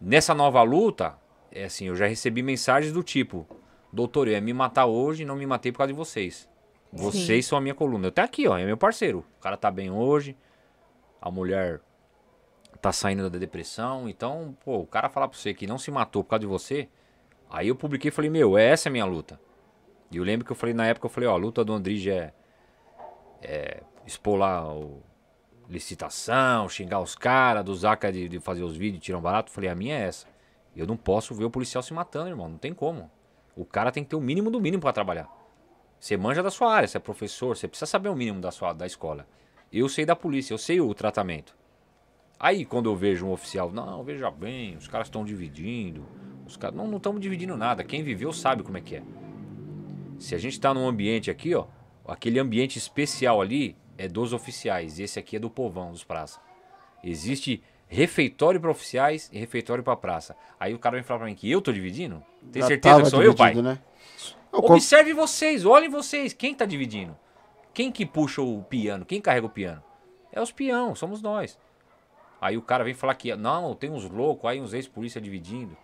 nessa 0.00 0.34
nova 0.34 0.62
luta, 0.62 1.16
é 1.50 1.64
assim, 1.64 1.86
eu 1.86 1.96
já 1.96 2.06
recebi 2.06 2.42
mensagens 2.42 2.92
do 2.92 3.02
tipo, 3.02 3.46
doutor, 3.92 4.28
eu 4.28 4.34
ia 4.34 4.40
me 4.40 4.52
matar 4.52 4.86
hoje 4.86 5.22
e 5.22 5.26
não 5.26 5.36
me 5.36 5.46
matei 5.46 5.70
por 5.72 5.78
causa 5.78 5.92
de 5.92 5.96
vocês. 5.96 6.48
Vocês 6.92 7.44
são 7.44 7.58
a 7.58 7.60
minha 7.60 7.74
coluna. 7.74 8.06
Eu 8.06 8.12
tô 8.12 8.20
aqui, 8.20 8.46
ó, 8.46 8.56
é 8.56 8.64
meu 8.64 8.76
parceiro. 8.76 9.24
O 9.38 9.42
cara 9.42 9.56
tá 9.56 9.70
bem 9.70 9.90
hoje, 9.90 10.36
a 11.20 11.30
mulher 11.30 11.80
tá 12.80 12.92
saindo 12.92 13.28
da 13.30 13.38
depressão, 13.38 14.08
então, 14.08 14.56
pô, 14.64 14.78
o 14.78 14.86
cara 14.86 15.08
falar 15.08 15.26
pra 15.26 15.38
você 15.38 15.54
que 15.54 15.66
não 15.66 15.78
se 15.78 15.90
matou 15.90 16.22
por 16.22 16.30
causa 16.30 16.40
de 16.40 16.46
você, 16.46 16.88
aí 17.48 17.68
eu 17.68 17.74
publiquei 17.74 18.10
e 18.10 18.12
falei, 18.12 18.30
meu, 18.30 18.58
essa 18.58 18.88
é 18.88 18.90
a 18.90 18.92
minha 18.92 19.06
luta. 19.06 19.40
E 20.10 20.18
eu 20.18 20.24
lembro 20.24 20.44
que 20.44 20.52
eu 20.52 20.56
falei 20.56 20.74
na 20.74 20.86
época, 20.86 21.06
eu 21.06 21.10
falei, 21.10 21.28
ó, 21.28 21.32
a 21.32 21.36
luta 21.36 21.64
do 21.64 21.72
Andrige 21.72 22.10
é, 22.10 22.32
é 23.42 23.82
expor 24.06 24.36
lá 24.36 24.72
o 24.72 25.02
licitação, 25.68 26.68
xingar 26.68 27.00
os 27.00 27.14
caras, 27.14 27.64
do 27.64 27.74
Zaca 27.74 28.12
de, 28.12 28.28
de 28.28 28.40
fazer 28.40 28.62
os 28.62 28.76
vídeos, 28.76 29.02
tirar 29.02 29.18
um 29.18 29.22
barato. 29.22 29.50
Falei, 29.50 29.70
a 29.70 29.74
minha 29.74 29.96
é 29.96 30.02
essa. 30.02 30.26
Eu 30.76 30.86
não 30.86 30.96
posso 30.96 31.34
ver 31.34 31.44
o 31.44 31.50
policial 31.50 31.82
se 31.82 31.94
matando, 31.94 32.28
irmão, 32.28 32.48
não 32.48 32.58
tem 32.58 32.74
como. 32.74 33.10
O 33.56 33.64
cara 33.64 33.92
tem 33.92 34.02
que 34.02 34.10
ter 34.10 34.16
o 34.16 34.20
mínimo 34.20 34.50
do 34.50 34.60
mínimo 34.60 34.82
pra 34.82 34.92
trabalhar. 34.92 35.28
Você 36.00 36.16
manja 36.16 36.42
da 36.42 36.50
sua 36.50 36.72
área, 36.72 36.88
você 36.88 36.96
é 36.96 37.00
professor, 37.00 37.56
você 37.56 37.68
precisa 37.68 37.86
saber 37.86 38.08
o 38.08 38.16
mínimo 38.16 38.40
da 38.40 38.50
sua 38.50 38.72
da 38.72 38.84
escola. 38.84 39.26
Eu 39.72 39.88
sei 39.88 40.04
da 40.04 40.14
polícia, 40.14 40.52
eu 40.52 40.58
sei 40.58 40.80
o 40.80 40.92
tratamento. 40.92 41.56
Aí 42.38 42.64
quando 42.64 42.90
eu 42.90 42.96
vejo 42.96 43.26
um 43.26 43.32
oficial, 43.32 43.72
não, 43.72 44.02
veja 44.02 44.30
bem, 44.30 44.76
os 44.76 44.88
caras 44.88 45.06
estão 45.06 45.24
dividindo. 45.24 46.04
Os 46.46 46.56
caras 46.56 46.76
não 46.76 46.86
não 46.86 46.98
estamos 46.98 47.20
dividindo 47.20 47.56
nada. 47.56 47.84
Quem 47.84 48.02
viveu 48.02 48.32
sabe 48.32 48.62
como 48.62 48.76
é 48.76 48.80
que 48.80 48.96
é. 48.96 49.02
Se 50.18 50.34
a 50.34 50.38
gente 50.38 50.60
tá 50.60 50.74
num 50.74 50.86
ambiente 50.86 51.30
aqui, 51.30 51.54
ó, 51.54 51.66
aquele 52.06 52.38
ambiente 52.38 52.76
especial 52.76 53.40
ali 53.40 53.76
é 53.96 54.08
dos 54.08 54.32
oficiais, 54.32 54.98
esse 54.98 55.18
aqui 55.18 55.36
é 55.36 55.38
do 55.38 55.50
povão, 55.50 55.92
dos 55.92 56.04
praças. 56.04 56.40
Existe 57.02 57.62
refeitório 57.86 58.60
para 58.60 58.70
oficiais 58.70 59.30
e 59.32 59.38
refeitório 59.38 59.84
para 59.84 59.96
praça. 59.96 60.36
Aí 60.58 60.74
o 60.74 60.78
cara 60.78 60.96
vem 60.96 61.04
falar 61.04 61.20
pra 61.20 61.28
mim 61.28 61.34
que 61.34 61.50
eu 61.50 61.60
tô 61.60 61.72
dividindo? 61.72 62.22
Tem 62.50 62.62
Já 62.62 62.68
certeza 62.68 63.02
que 63.02 63.10
sou 63.10 63.22
eu, 63.22 63.34
pai? 63.34 63.54
Né? 63.54 63.78
Observe 64.50 65.12
vocês, 65.12 65.64
olhem 65.64 65.88
vocês, 65.88 66.32
quem 66.32 66.54
tá 66.54 66.64
dividindo? 66.64 67.16
Quem 67.72 67.90
que 67.90 68.06
puxa 68.06 68.40
o 68.40 68.62
piano? 68.62 69.04
Quem 69.04 69.20
carrega 69.20 69.46
o 69.46 69.50
piano? 69.50 69.82
É 70.32 70.40
os 70.40 70.52
peão, 70.52 70.94
somos 70.94 71.20
nós. 71.20 71.58
Aí 72.40 72.56
o 72.56 72.62
cara 72.62 72.84
vem 72.84 72.94
falar 72.94 73.14
que 73.14 73.34
não, 73.34 73.74
tem 73.74 73.90
uns 73.90 74.08
loucos 74.08 74.48
aí, 74.48 74.60
uns 74.60 74.74
ex-polícia 74.74 75.20
dividindo, 75.20 75.76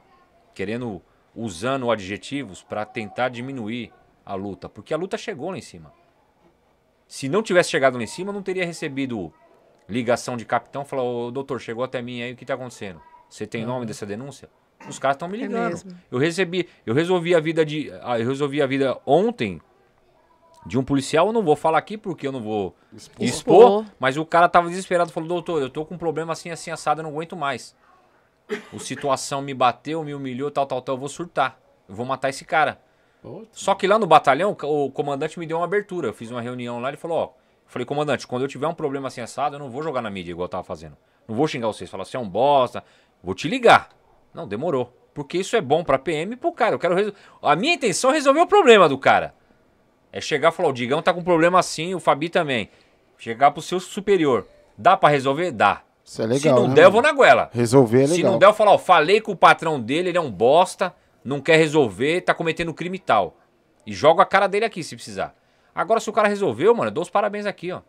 querendo 0.55 1.03
usando 1.35 1.91
adjetivos 1.91 2.63
pra 2.63 2.85
tentar 2.85 3.29
diminuir 3.29 3.93
a 4.25 4.35
luta, 4.35 4.69
porque 4.69 4.93
a 4.93 4.97
luta 4.97 5.17
chegou 5.17 5.51
lá 5.51 5.59
em 5.59 5.63
cima. 5.63 5.93
Se 7.11 7.29
não 7.29 7.43
tivesse 7.43 7.69
chegado 7.71 7.97
lá 7.97 8.05
em 8.05 8.07
cima, 8.07 8.33
não 8.33 8.41
teria 8.41 8.65
recebido 8.65 9.33
ligação 9.89 10.37
de 10.37 10.45
capitão, 10.45 10.85
falar, 10.85 11.03
ô 11.03 11.29
doutor, 11.33 11.61
chegou 11.61 11.83
até 11.83 12.01
mim 12.01 12.23
aí, 12.23 12.33
o 12.33 12.37
que 12.37 12.47
tá 12.47 12.55
acontecendo? 12.55 13.03
Você 13.29 13.49
tem 13.49 13.67
nome 13.67 13.85
dessa 13.85 14.07
denúncia? 14.07 14.49
Os 14.89 14.97
caras 14.97 15.17
estão 15.17 15.27
me 15.27 15.37
É 15.37 15.41
ligando. 15.43 15.71
mesmo. 15.71 15.99
eu 16.09 16.19
recebi, 16.21 16.69
eu 16.87 16.95
resolvi 16.95 17.35
a 17.35 17.41
vida 17.41 17.67
de, 17.67 17.91
ah, 18.03 18.17
eu 18.17 18.29
resolvi 18.29 18.63
a 18.63 18.67
vida 18.67 18.97
ontem 19.05 19.61
de 20.65 20.79
um 20.79 20.85
policial, 20.85 21.27
eu 21.27 21.33
não 21.33 21.43
vou 21.43 21.57
falar 21.57 21.79
aqui 21.79 21.99
porque 21.99 22.29
eu 22.29 22.31
não 22.31 22.41
vou 22.41 22.77
expor, 22.93 23.25
Expor. 23.27 23.85
mas 23.99 24.17
o 24.17 24.25
cara 24.25 24.49
tava 24.49 24.69
desesperado, 24.69 25.11
falou, 25.11 25.29
doutor, 25.29 25.61
eu 25.61 25.69
tô 25.69 25.85
com 25.85 25.97
um 25.97 25.99
problema 25.99 26.33
assim, 26.33 26.51
assim, 26.51 26.71
assado, 26.71 27.01
eu 27.01 27.03
não 27.03 27.11
aguento 27.11 27.35
mais. 27.35 27.75
O 28.73 28.79
situação 28.79 29.43
me 29.43 29.53
bateu, 29.53 30.05
me 30.05 30.15
humilhou, 30.15 30.49
tal, 30.49 30.65
tal, 30.65 30.81
tal, 30.81 30.95
eu 30.95 31.01
vou 31.01 31.09
surtar. 31.09 31.59
Eu 31.89 31.95
vou 31.97 32.07
matar 32.07 32.29
esse 32.29 32.45
cara. 32.45 32.81
Só 33.53 33.75
que 33.75 33.87
lá 33.87 33.99
no 33.99 34.07
batalhão, 34.07 34.57
o 34.63 34.91
comandante 34.91 35.39
me 35.39 35.47
deu 35.47 35.59
uma 35.59 35.65
abertura. 35.65 36.09
Eu 36.09 36.13
fiz 36.15 36.31
uma 36.31 36.41
reunião 36.41 36.81
lá, 36.81 36.89
ele 36.89 36.97
falou, 36.97 37.19
ó, 37.19 37.25
eu 37.25 37.31
falei, 37.67 37.85
comandante, 37.87 38.27
quando 38.27 38.43
eu 38.43 38.49
tiver 38.49 38.67
um 38.67 38.75
problema 38.75 39.09
assim 39.09 39.21
assado, 39.21 39.57
eu 39.57 39.59
não 39.59 39.71
vou 39.71 39.83
jogar 39.83 40.01
na 40.03 40.11
mídia 40.11 40.31
igual 40.33 40.45
eu 40.47 40.49
tava 40.51 40.65
fazendo. 40.65 40.97
Não 41.29 41.37
vou 41.37 41.47
xingar 41.47 41.67
vocês, 41.69 41.89
falar, 41.91 42.05
você 42.05 42.17
é 42.17 42.21
um 42.21 42.29
bosta, 42.29 42.83
vou 43.23 43.35
te 43.35 43.49
ligar. 43.49 43.91
Não, 44.35 44.47
demorou. 44.49 44.97
Porque 45.13 45.39
isso 45.39 45.55
é 45.57 45.61
bom 45.61 45.83
pra 45.85 45.99
PM 45.99 46.33
e 46.33 46.37
pro 46.37 46.53
cara. 46.53 46.75
Eu 46.75 46.79
quero 46.79 46.95
resol- 46.95 47.15
A 47.43 47.55
minha 47.57 47.75
intenção 47.75 48.11
é 48.11 48.15
resolver 48.15 48.41
o 48.41 48.47
problema 48.47 48.89
do 48.89 48.97
cara. 48.97 49.35
É 50.13 50.21
chegar 50.21 50.49
e 50.51 50.53
falar, 50.53 50.69
o 50.69 50.73
Digão 50.73 51.03
tá 51.03 51.13
com 51.13 51.23
problema 51.23 51.59
assim, 51.59 51.95
o 51.95 52.01
Fabi 52.01 52.29
também. 52.29 52.71
Chegar 53.19 53.51
pro 53.51 53.61
seu 53.63 53.79
superior. 53.79 54.47
Dá 54.79 54.97
pra 54.97 55.09
resolver? 55.09 55.51
Dá. 55.53 55.83
Isso 56.05 56.23
é 56.23 56.27
legal. 56.27 56.41
Se 56.41 56.49
não 56.63 56.69
né, 56.69 56.75
der, 56.75 56.81
eu 56.83 56.85
mano? 56.85 56.93
vou 56.93 57.03
na 57.03 57.13
goela. 57.13 57.51
Resolver 57.53 58.05
é 58.05 58.07
Se 58.07 58.17
legal. 58.17 58.33
não 58.33 58.39
der, 58.39 58.47
eu 58.47 58.55
falo, 58.55 58.71
ó, 58.73 58.79
falei 58.79 59.21
com 59.21 59.33
o 59.33 59.37
patrão 59.37 59.79
dele, 59.81 60.09
ele 60.09 60.19
é 60.19 60.21
um 60.21 60.31
bosta, 60.31 60.95
não 61.25 61.41
quer 61.41 61.57
resolver, 61.57 62.23
tá 62.23 62.35
cometendo 62.35 62.75
crime 62.75 62.97
e 62.97 63.01
tal. 63.01 63.37
E 63.87 63.93
jogo 63.93 64.21
a 64.21 64.27
cara 64.27 64.47
dele 64.47 64.65
aqui, 64.65 64.83
se 64.83 64.95
precisar. 64.95 65.35
Agora, 65.75 66.01
se 66.01 66.11
o 66.11 66.13
cara 66.13 66.29
resolveu, 66.29 66.75
mano, 66.75 66.89
eu 66.89 66.95
dou 66.95 67.03
os 67.03 67.11
parabéns 67.11 67.47
aqui, 67.47 67.73
ó. 67.73 67.81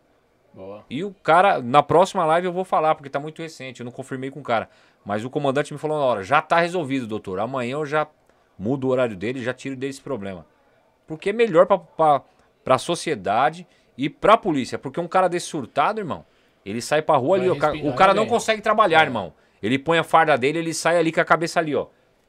Boa. 0.54 0.84
E 0.88 1.02
o 1.02 1.14
cara, 1.22 1.62
na 1.62 1.82
próxima 1.82 2.24
live 2.26 2.46
eu 2.46 2.52
vou 2.52 2.64
falar, 2.64 2.94
porque 2.94 3.08
tá 3.08 3.18
muito 3.18 3.40
recente, 3.40 3.80
eu 3.80 3.84
não 3.84 3.92
confirmei 3.92 4.30
com 4.30 4.40
o 4.40 4.42
cara. 4.42 4.68
Mas 5.04 5.24
o 5.24 5.30
comandante 5.30 5.72
me 5.72 5.78
falou 5.78 5.98
na 5.98 6.04
hora, 6.04 6.22
já 6.22 6.42
tá 6.42 6.60
resolvido, 6.60 7.06
doutor. 7.06 7.40
Amanhã 7.40 7.74
eu 7.74 7.86
já 7.86 8.06
mudo 8.58 8.86
o 8.86 8.90
horário 8.90 9.16
dele 9.16 9.40
e 9.40 9.42
já 9.42 9.52
tiro 9.54 9.74
dele 9.74 9.90
esse 9.90 10.00
problema. 10.00 10.46
Porque 11.06 11.30
é 11.30 11.32
melhor 11.32 11.66
pra, 11.66 11.78
pra, 11.78 12.22
pra 12.62 12.78
sociedade 12.78 13.66
e 13.96 14.08
pra 14.08 14.36
polícia. 14.36 14.78
Porque 14.78 15.00
um 15.00 15.08
cara 15.08 15.28
desse 15.28 15.46
surtado, 15.46 16.00
irmão, 16.00 16.24
ele 16.64 16.80
sai 16.80 17.02
pra 17.02 17.16
rua 17.16 17.38
Vai 17.38 17.48
ali, 17.48 17.50
ó, 17.50 17.54
o 17.54 17.58
cara, 17.58 17.76
o 17.76 17.94
cara 17.94 18.14
não 18.14 18.26
consegue 18.26 18.62
trabalhar, 18.62 19.02
irmão. 19.02 19.32
Ele 19.62 19.78
põe 19.78 19.98
a 19.98 20.04
farda 20.04 20.36
dele, 20.36 20.58
ele 20.58 20.74
sai 20.74 20.98
ali 20.98 21.10
com 21.10 21.20
a 21.20 21.24
cabeça 21.24 21.60
ali, 21.60 21.74
ó. 21.74 21.86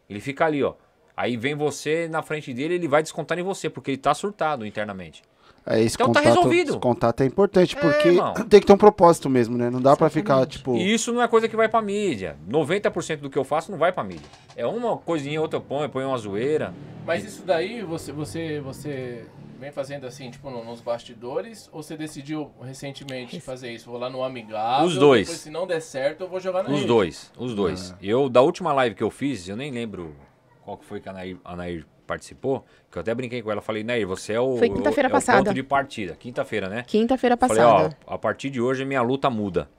Ele 0.10 0.20
fica 0.20 0.46
ali, 0.46 0.64
ó. 0.64 0.76
Aí 1.16 1.38
vem 1.38 1.56
você 1.56 2.08
na 2.08 2.22
frente 2.22 2.54
dele, 2.54 2.76
ele 2.76 2.88
vai 2.88 3.04
descontar 3.04 3.38
em 3.38 3.44
você, 3.44 3.70
porque 3.70 3.92
ele 3.92 3.98
tá 3.98 4.14
surtado 4.14 4.66
internamente. 4.66 5.22
É, 5.66 5.80
esse 5.82 5.96
Então 5.96 6.12
tá 6.12 6.20
contato, 6.20 6.36
resolvido. 6.36 6.70
esse 6.72 6.80
contato 6.80 7.22
é 7.22 7.26
importante, 7.26 7.78
É, 7.78 7.80
porque 7.80 8.08
irmão. 8.10 8.34
tem 8.50 8.60
que 8.60 8.66
ter 8.66 8.74
um 8.74 8.78
propósito 8.78 9.30
mesmo, 9.30 9.58
né? 9.58 9.70
Não 9.70 9.80
dá 9.82 9.96
pra 9.96 10.10
ficar, 10.10 10.46
tipo... 10.46 10.76
E 10.76 10.94
isso 10.94 11.14
não 11.14 11.22
é 11.22 11.28
coisa 11.28 11.48
que 11.48 11.56
vai 11.56 11.70
pra 11.70 11.82
mídia. 11.82 12.36
90% 12.50 13.18
do 13.22 13.30
que 13.30 13.38
eu 13.38 13.46
faço 13.46 13.72
não 13.72 13.78
vai 13.78 13.94
pra 13.94 14.04
mídia. 14.04 14.26
É 14.58 14.66
uma 14.68 14.98
coisinha, 14.98 15.40
outra 15.40 15.58
eu 15.58 15.62
ponho, 15.62 15.84
eu 15.86 15.90
ponho 15.90 16.08
uma 16.10 16.18
zoeira. 16.18 16.74
Mas 17.06 17.24
isso 17.24 17.44
daí 17.46 17.82
você, 17.82 18.12
você, 18.12 18.60
você 18.60 19.24
vem 19.58 19.72
fazendo 19.72 20.06
assim, 20.06 20.30
tipo, 20.30 20.50
no- 20.50 20.66
nos 20.66 20.82
bastidores, 20.82 21.70
ou 21.72 21.82
você 21.82 21.96
decidiu 21.96 22.52
recentemente 22.62 23.40
fazer 23.40 23.72
isso? 23.72 23.90
Vou 23.90 23.98
lá 23.98 24.10
no 24.10 24.22
amigável. 24.22 24.86
Os 24.88 24.98
dois. 24.98 25.28
Depois, 25.28 25.40
se 25.40 25.50
não 25.50 25.66
der 25.66 25.80
certo, 25.82 26.22
eu 26.22 26.28
vou 26.28 26.42
jogar 26.42 26.64
na 26.64 26.70
Os 26.72 26.76
rede. 26.76 26.88
dois, 26.88 27.32
os 27.38 27.56
dois. 27.56 27.96
Eu, 28.02 28.28
da 28.28 28.42
última 28.42 28.74
live 28.74 28.96
que 28.96 29.04
eu 29.04 29.10
fiz, 29.10 29.48
eu 29.48 29.56
nem 29.56 29.72
lembro 29.72 30.14
qual 30.64 30.78
que 30.78 30.86
foi 30.86 31.00
que 31.00 31.10
a 31.10 31.14
Nair, 31.14 31.38
a 31.44 31.56
Nair 31.56 31.86
participou, 32.08 32.66
que 32.92 32.98
eu 32.98 33.02
até 33.02 33.14
brinquei 33.14 33.42
com 33.42 33.52
ela. 33.52 33.62
Falei, 33.62 33.84
Nair, 33.84 34.06
você 34.08 34.34
é 34.34 34.40
o, 34.40 34.58
Foi 34.58 34.70
quinta-feira 34.70 35.08
é 35.08 35.12
passada. 35.12 35.44
ponto 35.44 35.54
de 35.54 35.64
partida. 35.64 36.16
Quinta-feira, 36.16 36.68
né? 36.70 36.84
Quinta-feira 36.88 37.38
Falei, 37.38 37.58
passada. 37.58 37.98
ó, 38.06 38.14
a 38.14 38.18
partir 38.18 38.50
de 38.50 38.62
hoje 38.62 38.86
minha 38.86 39.02
luta 39.02 39.30
muda. 39.30 39.70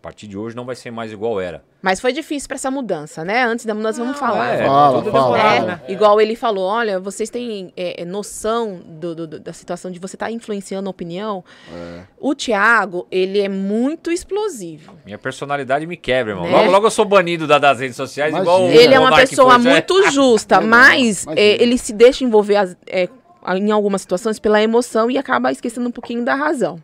partir 0.00 0.28
de 0.28 0.38
hoje 0.38 0.54
não 0.54 0.64
vai 0.64 0.76
ser 0.76 0.92
mais 0.92 1.10
igual 1.12 1.40
era. 1.40 1.60
Mas 1.82 2.00
foi 2.00 2.12
difícil 2.12 2.46
para 2.48 2.54
essa 2.54 2.70
mudança, 2.70 3.24
né? 3.24 3.42
Antes 3.44 3.66
da 3.66 3.74
mudança, 3.74 4.00
vamos 4.02 4.16
falar. 4.16 4.54
é, 4.54 4.64
Fala, 4.64 4.98
tudo 5.02 5.10
fala. 5.10 5.38
É, 5.54 5.60
né? 5.60 5.80
Igual 5.88 6.20
ele 6.20 6.36
falou, 6.36 6.64
olha, 6.64 7.00
vocês 7.00 7.28
têm 7.28 7.72
é, 7.76 8.02
é, 8.02 8.04
noção 8.04 8.80
do- 8.86 9.14
do- 9.14 9.26
do- 9.26 9.40
da 9.40 9.52
situação 9.52 9.90
de 9.90 9.98
você 9.98 10.14
estar 10.14 10.30
influenciando 10.30 10.88
a 10.88 10.90
opinião. 10.90 11.42
É. 11.74 12.02
O 12.16 12.32
Thiago, 12.32 13.08
ele 13.10 13.40
é 13.40 13.48
muito 13.48 14.12
explosivo. 14.12 14.94
Minha 15.04 15.18
personalidade 15.18 15.84
me 15.84 15.96
quebra, 15.96 16.32
irmão. 16.32 16.46
Né? 16.46 16.52
Logo, 16.56 16.70
logo 16.70 16.86
eu 16.86 16.90
sou 16.92 17.04
banido 17.04 17.46
da- 17.48 17.58
das 17.58 17.80
redes 17.80 17.96
sociais, 17.96 18.30
Imagina. 18.30 18.52
igual 18.54 18.68
o 18.68 18.70
Ele 18.72 18.94
é 18.94 18.98
uma 19.00 19.10
Monark 19.10 19.28
pessoa 19.30 19.54
foi, 19.54 19.62
né? 19.64 19.70
muito 19.72 20.10
justa, 20.12 20.60
mas 20.62 21.26
é, 21.34 21.60
ele 21.60 21.76
se 21.76 21.92
deixa 21.92 22.22
envolver 22.24 22.54
as- 22.56 22.76
é, 22.86 23.08
em 23.56 23.70
algumas 23.72 24.02
situações 24.02 24.38
pela 24.38 24.62
emoção 24.62 25.10
e 25.10 25.18
acaba 25.18 25.50
esquecendo 25.50 25.88
um 25.88 25.92
pouquinho 25.92 26.24
da 26.24 26.34
razão. 26.36 26.78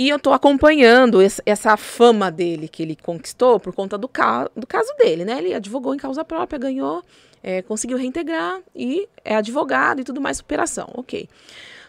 E 0.00 0.08
eu 0.08 0.18
tô 0.18 0.32
acompanhando 0.32 1.20
esse- 1.20 1.42
essa 1.44 1.76
fama 1.76 2.30
dele 2.30 2.68
que 2.68 2.82
ele 2.82 2.96
conquistou 2.96 3.60
por 3.60 3.74
conta 3.74 3.98
do, 3.98 4.08
ca 4.08 4.48
do 4.56 4.66
caso 4.66 4.90
dele, 4.96 5.26
né? 5.26 5.36
Ele 5.36 5.52
advogou 5.52 5.94
em 5.94 5.98
causa 5.98 6.24
própria, 6.24 6.58
ganhou, 6.58 7.02
é, 7.42 7.60
conseguiu 7.60 7.98
reintegrar 7.98 8.60
e 8.74 9.06
é 9.22 9.36
advogado 9.36 10.00
e 10.00 10.04
tudo 10.04 10.18
mais, 10.18 10.38
superação, 10.38 10.88
ok. 10.94 11.28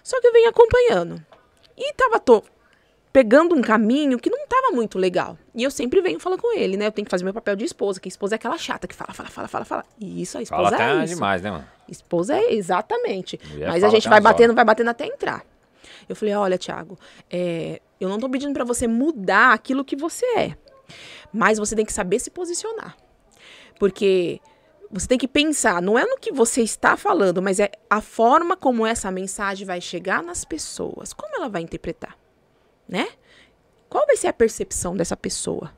Só 0.04 0.20
que 0.20 0.28
eu 0.28 0.34
venho 0.34 0.50
acompanhando. 0.50 1.26
E 1.78 1.94
tava 1.94 2.20
to 2.20 2.44
pegando 3.14 3.56
um 3.56 3.62
caminho 3.62 4.20
que 4.20 4.30
não 4.30 4.46
tava 4.46 4.76
muito 4.76 4.98
legal. 5.00 5.38
E 5.56 5.64
eu 5.64 5.72
sempre 5.72 6.02
venho 6.02 6.20
falando 6.20 6.42
com 6.42 6.54
ele, 6.58 6.76
né? 6.76 6.88
Eu 6.88 6.92
tenho 6.92 7.06
que 7.06 7.12
fazer 7.12 7.24
meu 7.24 7.34
papel 7.34 7.56
de 7.56 7.64
esposa, 7.64 7.98
que 8.00 8.10
esposa 8.10 8.36
é 8.36 8.38
aquela 8.38 8.58
chata 8.58 8.88
que 8.90 8.96
fala, 8.96 9.14
fala, 9.14 9.30
fala, 9.30 9.48
fala, 9.48 9.64
fala. 9.66 9.86
E 9.98 10.22
isso, 10.22 10.38
a 10.38 10.46
Fala 10.46 10.64
esposa 10.68 10.76
até 10.84 10.92
é 11.00 11.04
isso. 11.06 11.14
demais, 11.16 11.42
né, 11.42 11.50
mano? 11.52 11.66
Esposa 11.88 12.36
é 12.38 12.54
exatamente. 12.54 13.40
Mas 13.58 13.78
a 13.84 13.88
fala 13.88 13.90
gente 13.92 14.10
vai 14.10 14.20
batendo, 14.20 14.44
horas. 14.50 14.56
vai 14.56 14.66
batendo 14.66 14.90
até 14.90 15.06
entrar. 15.06 15.46
Eu 16.10 16.16
falei, 16.16 16.34
olha, 16.36 16.58
Thiago, 16.58 16.98
é, 17.30 17.82
eu 18.02 18.10
não 18.10 18.20
tô 18.20 18.30
pedindo 18.30 18.54
pra 18.54 18.66
você 18.66 18.88
mudar 18.88 19.54
aquilo 19.54 19.86
que 19.86 19.96
você 19.96 20.26
é. 20.38 20.58
Mas 21.32 21.60
você 21.60 21.76
tem 21.76 21.86
que 21.86 21.94
saber 21.94 22.20
se 22.20 22.32
posicionar. 22.32 22.98
Porque 23.80 24.42
você 24.90 25.08
tem 25.08 25.18
que 25.18 25.28
pensar, 25.28 25.82
não 25.82 25.98
é 25.98 26.04
no 26.06 26.18
que 26.18 26.32
você 26.32 26.62
está 26.62 26.98
falando, 26.98 27.42
mas 27.42 27.60
é 27.60 27.72
a 27.90 28.02
forma 28.02 28.58
como 28.58 28.86
essa 28.86 29.10
mensagem 29.10 29.66
vai 29.66 29.80
chegar 29.80 30.22
nas 30.22 30.44
pessoas. 30.44 31.14
Como 31.14 31.36
ela 31.36 31.48
vai 31.48 31.62
interpretar, 31.62 32.18
né? 32.90 33.08
Qual 33.88 34.06
vai 34.06 34.18
ser 34.18 34.28
a 34.28 34.34
percepção 34.34 34.96
dessa 34.96 35.16
pessoa? 35.16 35.72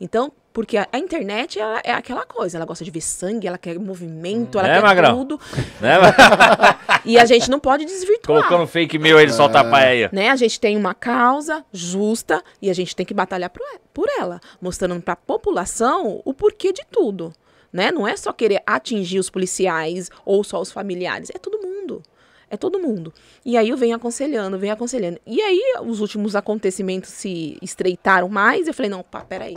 Então, 0.00 0.32
porque 0.52 0.76
a, 0.76 0.86
a 0.92 0.98
internet 0.98 1.58
ela 1.58 1.80
é 1.82 1.92
aquela 1.92 2.24
coisa, 2.26 2.58
ela 2.58 2.66
gosta 2.66 2.84
de 2.84 2.90
ver 2.90 3.00
sangue, 3.00 3.46
ela 3.46 3.58
quer 3.58 3.78
movimento, 3.78 4.58
ela 4.58 4.68
É, 4.68 4.74
quer 4.74 4.82
Magrão? 4.82 5.18
tudo. 5.18 5.40
né? 5.80 5.94
E 7.04 7.18
a 7.18 7.24
gente 7.24 7.50
não 7.50 7.58
pode 7.58 7.84
desvirtuar. 7.84 8.42
Colocando 8.44 8.66
fake 8.68 8.96
meu, 8.96 9.18
ele 9.18 9.32
solta 9.32 9.58
a 9.60 9.64
paia. 9.64 10.08
Né? 10.12 10.28
A 10.30 10.36
gente 10.36 10.60
tem 10.60 10.76
uma 10.76 10.94
causa 10.94 11.64
justa 11.72 12.42
e 12.60 12.70
a 12.70 12.74
gente 12.74 12.94
tem 12.94 13.04
que 13.04 13.12
batalhar 13.12 13.50
por, 13.50 13.62
por 13.92 14.08
ela, 14.20 14.40
mostrando 14.60 15.00
para 15.02 15.14
a 15.14 15.16
população 15.16 16.22
o 16.24 16.32
porquê 16.32 16.72
de 16.72 16.82
tudo. 16.90 17.32
Né? 17.72 17.90
Não 17.90 18.06
é 18.06 18.16
só 18.16 18.32
querer 18.32 18.62
atingir 18.64 19.18
os 19.18 19.28
policiais 19.30 20.10
ou 20.24 20.44
só 20.44 20.60
os 20.60 20.70
familiares, 20.70 21.30
é 21.34 21.38
todo 21.38 21.58
mundo. 21.58 22.02
É 22.48 22.56
todo 22.56 22.78
mundo. 22.78 23.12
E 23.44 23.56
aí 23.56 23.70
eu 23.70 23.76
venho 23.78 23.96
aconselhando, 23.96 24.58
venho 24.58 24.74
aconselhando. 24.74 25.18
E 25.26 25.40
aí 25.40 25.60
os 25.84 26.00
últimos 26.00 26.36
acontecimentos 26.36 27.08
se 27.10 27.56
estreitaram 27.62 28.28
mais. 28.28 28.68
Eu 28.68 28.74
falei, 28.74 28.90
não, 28.90 29.02
pá, 29.02 29.22
peraí. 29.22 29.56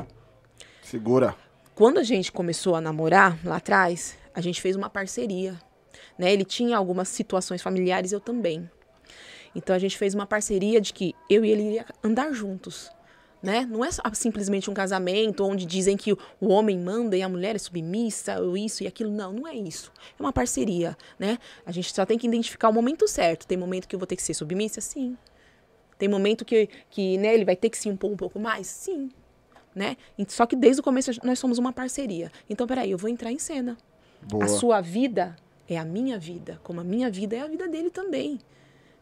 Segura. 0.86 1.36
Quando 1.74 1.98
a 1.98 2.04
gente 2.04 2.32
começou 2.32 2.76
a 2.76 2.80
namorar 2.80 3.40
lá 3.44 3.56
atrás, 3.56 4.16
a 4.36 4.40
gente 4.40 4.62
fez 4.62 4.76
uma 4.76 4.88
parceria. 4.88 5.60
Né? 6.18 6.32
Ele 6.32 6.46
tinha 6.46 6.78
algumas 6.78 7.10
situações 7.10 7.60
familiares, 7.60 8.12
eu 8.12 8.20
também. 8.20 8.70
Então 9.56 9.76
a 9.76 9.80
gente 9.80 9.98
fez 9.98 10.14
uma 10.14 10.28
parceria 10.28 10.80
de 10.80 10.94
que 10.94 11.16
eu 11.28 11.44
e 11.44 11.50
ele 11.50 11.64
iria 11.64 11.86
andar 12.04 12.32
juntos. 12.34 12.92
Né? 13.42 13.66
Não 13.66 13.84
é 13.84 13.90
simplesmente 14.14 14.70
um 14.70 14.76
casamento 14.76 15.44
onde 15.44 15.66
dizem 15.66 15.98
que 15.98 16.14
o 16.14 16.48
homem 16.50 16.78
manda 16.78 17.18
e 17.18 17.24
a 17.24 17.30
mulher 17.30 17.56
é 17.56 17.60
submissa, 17.60 18.40
ou 18.40 18.56
isso 18.56 18.84
e 18.84 18.88
aquilo. 18.88 19.10
Não, 19.10 19.34
não 19.34 19.48
é 19.48 19.56
isso. 19.56 19.92
É 20.20 20.22
uma 20.22 20.32
parceria, 20.32 20.96
né? 21.18 21.40
A 21.66 21.72
gente 21.72 21.92
só 21.94 22.06
tem 22.06 22.18
que 22.18 22.28
identificar 22.28 22.70
o 22.70 22.74
momento 22.74 23.08
certo. 23.08 23.48
Tem 23.48 23.58
momento 23.58 23.88
que 23.88 23.96
eu 23.96 24.00
vou 24.00 24.08
ter 24.08 24.16
que 24.16 24.24
ser 24.24 24.36
submissa? 24.36 24.82
Sim. 24.82 25.18
Tem 25.98 26.08
momento 26.08 26.46
que, 26.46 26.70
que 26.92 27.18
né, 27.18 27.34
ele 27.34 27.46
vai 27.46 27.56
ter 27.56 27.72
que 27.72 27.78
se 27.78 27.90
impor 27.90 28.12
um 28.12 28.18
pouco 28.18 28.40
mais? 28.40 28.68
Sim. 28.68 29.10
Né? 29.76 29.98
Só 30.30 30.46
que 30.46 30.56
desde 30.56 30.80
o 30.80 30.84
começo 30.84 31.12
nós 31.24 31.38
somos 31.38 31.58
uma 31.58 31.74
parceria. 31.74 32.32
Então, 32.50 32.66
peraí, 32.66 32.92
eu 32.92 32.98
vou 32.98 33.10
entrar 33.10 33.32
em 33.32 33.38
cena. 33.38 33.78
Boa. 34.22 34.46
A 34.46 34.48
sua 34.48 34.80
vida 34.80 35.36
é 35.68 35.78
a 35.78 35.84
minha 35.84 36.18
vida, 36.18 36.60
como 36.64 36.80
a 36.80 36.84
minha 36.84 37.12
vida 37.12 37.36
é 37.36 37.42
a 37.42 37.48
vida 37.48 37.68
dele 37.68 37.90
também. 37.90 38.40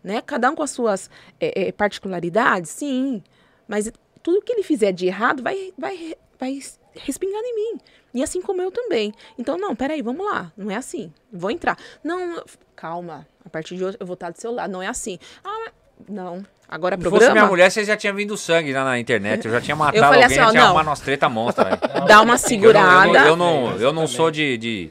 Né? 0.04 0.22
Cada 0.22 0.50
um 0.50 0.56
com 0.56 0.64
as 0.64 0.72
suas 0.72 1.10
é, 1.40 1.68
é, 1.68 1.72
particularidades, 1.72 2.72
sim. 2.72 3.22
Mas 3.68 3.92
tudo 4.22 4.42
que 4.42 4.52
ele 4.52 4.64
fizer 4.64 4.92
de 4.92 5.06
errado 5.06 5.44
vai, 5.44 5.74
vai, 5.78 6.16
vai 6.40 6.60
respingar 6.96 7.42
em 7.44 7.56
mim. 7.56 7.80
E 8.14 8.24
assim 8.24 8.42
como 8.42 8.62
eu 8.62 8.72
também. 8.72 9.14
Então, 9.38 9.58
não, 9.58 9.76
peraí, 9.76 10.02
vamos 10.02 10.26
lá. 10.26 10.52
Não 10.58 10.72
é 10.72 10.76
assim. 10.76 11.12
Vou 11.32 11.52
entrar. 11.52 11.78
Não, 12.04 12.44
calma. 12.76 13.28
A 13.46 13.50
partir 13.50 13.76
de 13.76 13.84
hoje 13.84 13.98
eu 14.00 14.06
vou 14.06 14.16
estar 14.16 14.32
do 14.32 14.40
seu 14.40 14.52
lado. 14.52 14.72
Não 14.72 14.82
é 14.82 14.88
assim. 14.88 15.18
Ah, 15.44 15.72
não. 16.10 16.46
Agora 16.74 16.96
Se 16.96 17.02
programa. 17.02 17.22
fosse 17.26 17.34
minha 17.34 17.46
mulher, 17.46 17.70
vocês 17.70 17.86
já 17.88 17.96
tinham 17.96 18.16
vindo 18.16 18.36
sangue 18.36 18.74
lá 18.74 18.84
na 18.84 18.98
internet. 19.00 19.46
Eu 19.46 19.52
já 19.52 19.62
tinha 19.62 19.76
matado 19.76 20.00
falei 20.00 20.24
alguém, 20.24 20.26
assim, 20.26 20.36
já 20.36 20.48
ó, 20.48 20.50
tinha 20.52 20.62
não. 20.62 20.68
arrumado 20.70 20.88
umas 20.90 21.00
treta 21.02 21.30
monstra, 21.30 21.66
velho. 21.66 21.80
Dá 22.08 22.22
uma 22.22 22.34
Eu 22.34 22.38
segurada. 22.40 23.06
não, 23.06 23.14
eu 23.14 23.36
não, 23.36 23.56
eu 23.66 23.72
não, 23.72 23.78
eu 23.82 23.94
não 23.94 24.08
sou 24.08 24.32
de, 24.32 24.58
de- 24.58 24.90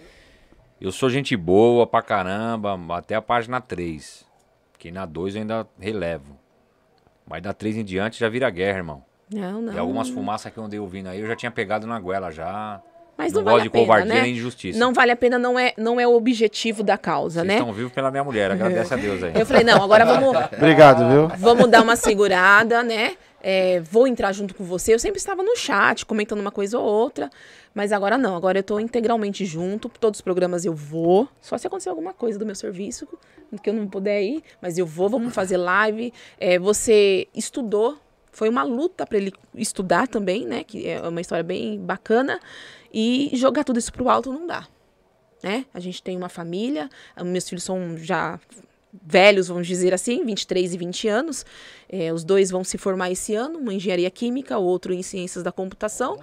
Eu 0.80 0.92
sou 0.92 1.10
gente 1.10 1.36
boa 1.36 1.84
pra 1.84 2.00
caramba, 2.00 2.78
até 2.96 3.16
a 3.16 3.20
página 3.22 3.60
3. 3.60 4.24
Que 4.78 4.92
na 4.92 5.04
2 5.04 5.34
eu 5.34 5.40
ainda 5.40 5.66
relevo. 5.80 6.38
Mas 7.26 7.42
da 7.42 7.52
3 7.52 7.78
em 7.78 7.84
diante 7.84 8.20
já 8.20 8.28
vira 8.28 8.48
guerra, 8.48 8.78
irmão. 8.78 9.04
Não, 9.32 9.60
não. 9.62 9.72
E 9.74 9.78
algumas 9.78 10.08
fumaças 10.08 10.52
que 10.52 10.58
eu 10.58 10.64
andei 10.64 10.78
ouvindo 10.78 11.08
aí, 11.08 11.18
eu 11.20 11.26
já 11.26 11.34
tinha 11.34 11.50
pegado 11.50 11.84
na 11.86 11.98
goela 11.98 12.30
já. 12.30 12.80
Mas 13.16 13.33
não 13.33 13.42
não, 13.42 13.53
vale 13.53 13.68
a 13.68 13.70
pena, 13.70 13.85
covardia 13.85 14.14
né? 14.14 14.22
nem 14.22 14.35
de 14.35 14.40
justiça. 14.40 14.79
Não 14.79 14.92
vale 14.92 15.12
a 15.12 15.16
pena, 15.16 15.38
não 15.38 15.59
é, 15.59 15.75
não 15.77 16.01
é 16.01 16.07
o 16.07 16.14
objetivo 16.14 16.83
da 16.83 16.96
causa, 16.96 17.40
Vocês 17.40 17.46
né? 17.46 17.59
estão 17.59 17.72
vivos 17.72 17.92
pela 17.92 18.11
minha 18.11 18.25
mulher, 18.25 18.51
agradece 18.51 18.94
a 18.94 18.96
Deus 18.96 19.22
aí. 19.22 19.33
Eu 19.35 19.46
falei, 19.46 19.64
não, 19.64 19.83
agora 19.83 20.05
vamos, 20.05 20.37
Obrigado, 20.57 21.09
viu? 21.09 21.29
vamos 21.38 21.70
dar 21.70 21.83
uma 21.83 21.94
segurada, 21.94 22.83
né? 22.83 23.16
É, 23.42 23.81
vou 23.81 24.07
entrar 24.07 24.33
junto 24.33 24.55
com 24.55 24.62
você. 24.62 24.94
Eu 24.94 24.98
sempre 25.01 25.18
estava 25.18 25.42
no 25.42 25.57
chat, 25.57 26.07
comentando 26.07 26.38
uma 26.38 26.53
coisa 26.53 26.79
ou 26.79 26.85
outra. 26.85 27.29
Mas 27.75 27.90
agora 27.90 28.16
não, 28.16 28.37
agora 28.37 28.61
eu 28.61 28.62
tô 28.62 28.79
integralmente 28.79 29.44
junto. 29.44 29.88
Todos 29.88 30.18
os 30.18 30.22
programas 30.22 30.64
eu 30.64 30.72
vou. 30.72 31.29
Só 31.40 31.59
se 31.59 31.66
acontecer 31.66 31.88
alguma 31.88 32.12
coisa 32.12 32.38
do 32.38 32.46
meu 32.46 32.55
serviço, 32.55 33.09
que 33.60 33.69
eu 33.69 33.75
não 33.75 33.88
puder 33.88 34.23
ir. 34.23 34.44
Mas 34.60 34.79
eu 34.79 34.87
vou, 34.87 35.08
vamos 35.08 35.35
fazer 35.35 35.56
live. 35.56 36.13
É, 36.38 36.56
você 36.58 37.27
estudou. 37.35 37.98
Foi 38.31 38.48
uma 38.48 38.63
luta 38.63 39.04
para 39.04 39.19
ele 39.19 39.33
estudar 39.54 40.06
também, 40.06 40.46
né? 40.46 40.63
Que 40.63 40.88
é 40.88 41.00
uma 41.00 41.21
história 41.21 41.42
bem 41.42 41.79
bacana. 41.81 42.38
E 42.92 43.30
jogar 43.34 43.64
tudo 43.64 43.78
isso 43.78 43.92
pro 43.92 44.08
alto 44.08 44.32
não 44.32 44.46
dá. 44.46 44.66
Né? 45.42 45.66
A 45.72 45.80
gente 45.80 46.02
tem 46.02 46.16
uma 46.16 46.28
família. 46.28 46.88
Meus 47.24 47.48
filhos 47.48 47.64
são 47.64 47.96
já 47.96 48.38
velhos, 49.04 49.48
vamos 49.48 49.66
dizer 49.66 49.94
assim, 49.94 50.22
23 50.24 50.74
e 50.74 50.76
20 50.76 51.08
anos. 51.08 51.46
É, 51.88 52.12
os 52.12 52.22
dois 52.24 52.50
vão 52.50 52.62
se 52.62 52.76
formar 52.76 53.10
esse 53.10 53.34
ano, 53.34 53.58
uma 53.58 53.72
em 53.72 53.76
engenharia 53.78 54.10
química, 54.10 54.58
o 54.58 54.62
outro 54.64 54.92
em 54.92 55.02
ciências 55.02 55.42
da 55.42 55.50
computação. 55.50 56.18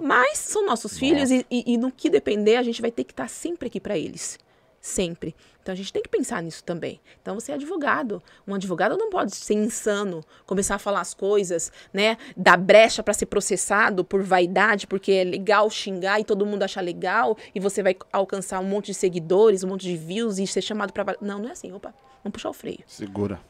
Mas 0.00 0.38
são 0.38 0.64
nossos 0.64 0.98
filhos 0.98 1.30
e, 1.30 1.46
e- 1.50 1.74
e 1.74 1.76
no 1.76 1.92
que 1.92 2.08
depender, 2.08 2.56
a 2.56 2.62
gente 2.62 2.80
vai 2.80 2.90
ter 2.90 3.04
que 3.04 3.12
estar 3.12 3.28
sempre 3.28 3.68
aqui 3.68 3.78
para 3.80 3.98
eles. 3.98 4.38
Sempre. 4.80 5.34
Então 5.66 5.72
a 5.72 5.76
gente 5.76 5.92
tem 5.92 6.00
que 6.00 6.08
pensar 6.08 6.40
nisso 6.44 6.62
também. 6.62 7.00
Então 7.20 7.34
você 7.34 7.50
é 7.50 7.56
advogado. 7.56 8.22
Um 8.46 8.54
advogado 8.54 8.96
não 8.96 9.10
pode 9.10 9.34
ser 9.34 9.54
insano, 9.54 10.24
começar 10.46 10.76
a 10.76 10.78
falar 10.78 11.00
as 11.00 11.12
coisas, 11.12 11.72
né? 11.92 12.16
Dar 12.36 12.56
brecha 12.56 13.02
para 13.02 13.12
ser 13.12 13.26
processado 13.26 14.04
por 14.04 14.22
vaidade, 14.22 14.86
porque 14.86 15.10
é 15.10 15.24
legal 15.24 15.68
xingar 15.68 16.20
e 16.20 16.24
todo 16.24 16.46
mundo 16.46 16.62
achar 16.62 16.82
legal 16.82 17.36
e 17.52 17.58
você 17.58 17.82
vai 17.82 17.96
alcançar 18.12 18.60
um 18.60 18.64
monte 18.64 18.86
de 18.86 18.94
seguidores, 18.94 19.64
um 19.64 19.68
monte 19.68 19.82
de 19.82 19.96
views 19.96 20.38
e 20.38 20.46
ser 20.46 20.62
chamado 20.62 20.92
para 20.92 21.16
Não, 21.20 21.40
não 21.40 21.48
é 21.48 21.52
assim. 21.52 21.72
Opa, 21.72 21.92
vamos 22.22 22.34
puxar 22.34 22.50
o 22.50 22.52
freio. 22.52 22.84
Segura. 22.86 23.40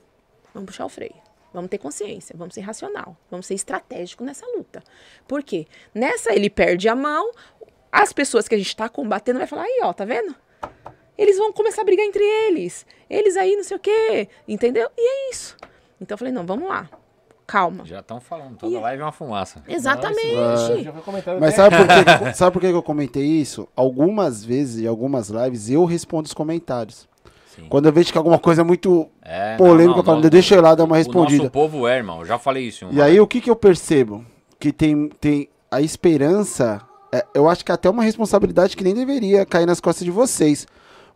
Vamos 0.55 0.69
puxar 0.69 0.87
o 0.87 0.89
freio. 0.89 1.17
Vamos 1.53 1.69
ter 1.69 1.77
consciência, 1.77 2.35
vamos 2.35 2.55
ser 2.55 2.63
racional, 2.63 3.15
vamos 3.31 3.45
ser 3.45 3.55
estratégico 3.55 4.25
nessa 4.25 4.47
luta. 4.57 4.83
Por 5.29 5.43
quê? 5.43 5.67
Nessa 5.95 6.35
ele 6.35 6.49
perde 6.49 6.89
a 6.89 6.97
mão, 6.97 7.31
as 7.93 8.11
pessoas 8.11 8.49
que 8.49 8.55
a 8.55 8.59
gente 8.59 8.69
está 8.69 8.89
combatendo 8.89 9.39
vai 9.39 9.47
falar, 9.47 9.65
aí 9.65 9.81
ó, 9.83 9.93
tá 9.93 10.07
vendo? 10.07 10.35
Eles 11.17 11.39
vão 11.39 11.53
começar 11.53 11.83
a 11.83 11.85
brigar 11.85 12.05
entre 12.05 12.23
eles. 12.23 12.87
Eles 13.09 13.37
aí, 13.37 13.57
não 13.57 13.65
sei 13.65 13.77
o 13.77 13.81
quê, 13.81 14.29
entendeu? 14.47 14.89
E 14.97 15.01
é 15.01 15.31
isso. 15.31 15.57
Então 16.01 16.15
eu 16.15 16.19
falei, 16.19 16.33
não, 16.33 16.45
vamos 16.45 16.69
lá. 16.69 16.89
Calma. 17.47 17.85
Já 17.87 18.01
estão 18.01 18.21
falando, 18.21 18.57
toda 18.57 18.81
live 18.81 19.03
é 19.03 19.05
uma 19.05 19.13
fumaça. 19.13 19.63
Exatamente. 19.69 20.91
Foi 20.93 21.03
comentado 21.03 21.41
Mas 21.41 21.55
sabe 21.55 21.77
por, 21.77 21.87
que, 22.29 22.37
sabe 22.37 22.53
por 22.53 22.61
que 22.61 22.67
eu 22.67 22.83
comentei 22.83 23.25
isso? 23.25 23.69
Algumas 23.77 24.45
vezes, 24.45 24.83
em 24.83 24.87
algumas 24.87 25.29
lives, 25.29 25.71
eu 25.71 25.85
respondo 25.85 26.27
os 26.27 26.35
comentários. 26.35 27.09
Sim. 27.55 27.67
Quando 27.69 27.87
eu 27.87 27.93
vejo 27.93 28.11
que 28.11 28.19
alguma 28.19 28.39
coisa 28.39 28.63
é 28.63 28.65
muito 28.65 29.09
É, 29.23 29.57
polêmica, 29.57 30.01
eu 30.01 30.05
falo, 30.05 30.21
não, 30.21 30.29
deixa 30.29 30.55
eu 30.55 30.59
ir 30.59 30.63
lá 30.63 30.75
dar 30.75 30.85
uma 30.85 30.97
O 30.97 30.99
respondida. 30.99 31.39
nosso 31.45 31.51
povo 31.51 31.87
é, 31.87 31.97
irmão. 31.97 32.19
Eu 32.21 32.27
já 32.27 32.39
falei 32.39 32.65
isso. 32.65 32.87
E 32.91 33.01
aí, 33.01 33.19
o 33.21 33.27
que, 33.27 33.41
que 33.41 33.51
eu 33.51 33.57
percebo? 33.57 34.25
Que 34.59 34.73
tem, 34.73 35.09
tem 35.21 35.49
a 35.71 35.81
esperança, 35.81 36.83
é, 37.13 37.25
eu 37.33 37.49
acho 37.49 37.65
que 37.65 37.71
é 37.71 37.75
até 37.75 37.89
uma 37.89 38.03
responsabilidade 38.03 38.77
que 38.77 38.85
nem 38.85 38.93
deveria 38.93 39.47
cair 39.47 39.67
nas 39.67 39.81
costas 39.81 40.05
de 40.05 40.11
vocês. 40.11 40.67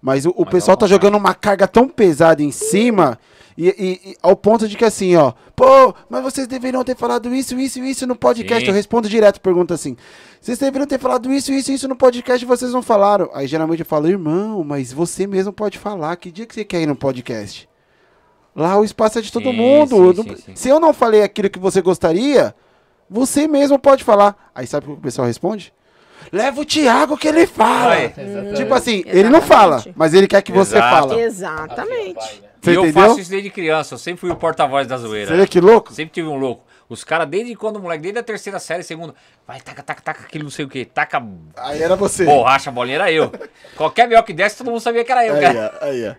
Mas 0.00 0.24
o, 0.26 0.30
o 0.30 0.42
Mas 0.44 0.50
pessoal 0.50 0.74
ao 0.74 0.78
tá 0.78 0.86
jogando 0.86 1.16
uma 1.16 1.34
carga 1.34 1.68
tão 1.68 1.88
pesada 1.88 2.42
em 2.42 2.50
cima. 2.50 3.18
E, 3.58 3.68
e- 3.68 4.10
e 4.12 4.16
ao 4.22 4.34
ponto 4.34 4.66
de 4.66 4.74
que 4.76 4.84
assim, 4.84 5.16
ó, 5.16 5.32
pô, 5.54 5.94
mas 6.08 6.22
vocês 6.22 6.46
deveriam 6.46 6.82
ter 6.82 6.96
falado 6.96 7.34
isso, 7.34 7.58
isso 7.60 7.78
isso 7.80 8.06
no 8.06 8.16
podcast. 8.16 8.64
Sim. 8.64 8.68
Eu 8.70 8.74
respondo 8.74 9.08
direto, 9.08 9.40
pergunta 9.40 9.74
assim: 9.74 9.96
vocês 10.40 10.56
deveriam 10.56 10.86
ter 10.86 10.98
falado 10.98 11.30
isso, 11.30 11.52
isso 11.52 11.70
isso 11.70 11.86
no 11.88 11.94
podcast 11.96 12.42
e 12.42 12.48
vocês 12.48 12.72
não 12.72 12.80
falaram. 12.80 13.28
Aí 13.34 13.46
geralmente 13.46 13.80
eu 13.80 13.86
falo, 13.86 14.08
irmão, 14.08 14.64
mas 14.64 14.92
você 14.92 15.26
mesmo 15.26 15.52
pode 15.52 15.76
falar. 15.78 16.16
Que 16.16 16.30
dia 16.30 16.46
que 16.46 16.54
você 16.54 16.64
quer 16.64 16.80
ir 16.80 16.86
no 16.86 16.96
podcast? 16.96 17.68
Lá 18.56 18.78
o 18.78 18.84
espaço 18.84 19.18
é 19.18 19.22
de 19.22 19.30
todo 19.30 19.50
Sim, 19.50 19.56
mundo. 19.56 19.96
sim, 19.96 20.02
Eu 20.02 20.14
não-. 20.14 20.56
Se 20.56 20.68
eu 20.68 20.80
não 20.80 20.94
falei 20.94 21.22
aquilo 21.22 21.50
que 21.50 21.58
você 21.58 21.82
gostaria, 21.82 22.54
você 23.10 23.46
mesmo 23.46 23.78
pode 23.78 24.02
falar. 24.04 24.50
Aí 24.54 24.66
sabe 24.66 24.86
o 24.86 24.92
que 24.92 24.98
o 24.98 25.02
pessoal 25.02 25.26
responde? 25.26 25.72
Leva 26.32 26.60
o 26.60 26.64
Thiago 26.64 27.16
que 27.16 27.28
ele 27.28 27.46
fala. 27.46 27.94
Aí. 27.94 28.12
Tipo 28.56 28.74
assim, 28.74 29.02
ele 29.06 29.28
não 29.28 29.40
fala, 29.42 29.76
Exatamente. 29.76 29.98
mas 29.98 30.14
ele 30.14 30.26
quer 30.26 30.42
que 30.42 30.52
você 30.52 30.76
Exato. 30.76 30.96
fala. 31.08 31.20
Exatamente. 31.20 32.42
Você 32.60 32.70
e 32.72 32.74
eu 32.74 32.82
entendeu? 32.84 33.08
faço 33.08 33.20
isso 33.20 33.30
desde 33.30 33.50
criança, 33.50 33.94
eu 33.94 33.98
sempre 33.98 34.20
fui 34.20 34.30
o 34.30 34.36
porta-voz 34.36 34.86
da 34.86 34.96
zoeira. 34.98 35.28
Você 35.30 35.36
vê 35.36 35.46
que 35.46 35.60
louco? 35.60 35.92
Sempre 35.92 36.12
tive 36.14 36.28
um 36.28 36.36
louco. 36.36 36.64
Os 36.88 37.04
caras, 37.04 37.28
desde 37.28 37.54
quando 37.54 37.76
o 37.76 37.80
moleque, 37.80 38.02
desde 38.02 38.18
a 38.18 38.22
terceira 38.22 38.58
série, 38.58 38.82
segunda, 38.82 39.14
vai, 39.46 39.60
taca, 39.60 39.80
taca, 39.82 40.02
taca, 40.02 40.24
aquilo 40.24 40.44
não 40.44 40.50
sei 40.50 40.64
o 40.64 40.68
que, 40.68 40.84
taca 40.84 41.22
Aí 41.56 41.80
era 41.80 41.94
você. 41.96 42.24
borracha, 42.24 42.70
bolinha, 42.70 42.96
era 42.96 43.12
eu. 43.12 43.32
Qualquer 43.76 44.08
melhor 44.08 44.22
que 44.24 44.32
desse, 44.32 44.58
todo 44.58 44.66
mundo 44.70 44.80
sabia 44.80 45.04
que 45.04 45.12
era 45.12 45.24
eu, 45.24 45.36
Aí, 45.36 45.40
cara. 45.40 45.78
ó, 45.80 45.84
aí, 45.84 46.08
ó. 46.08 46.14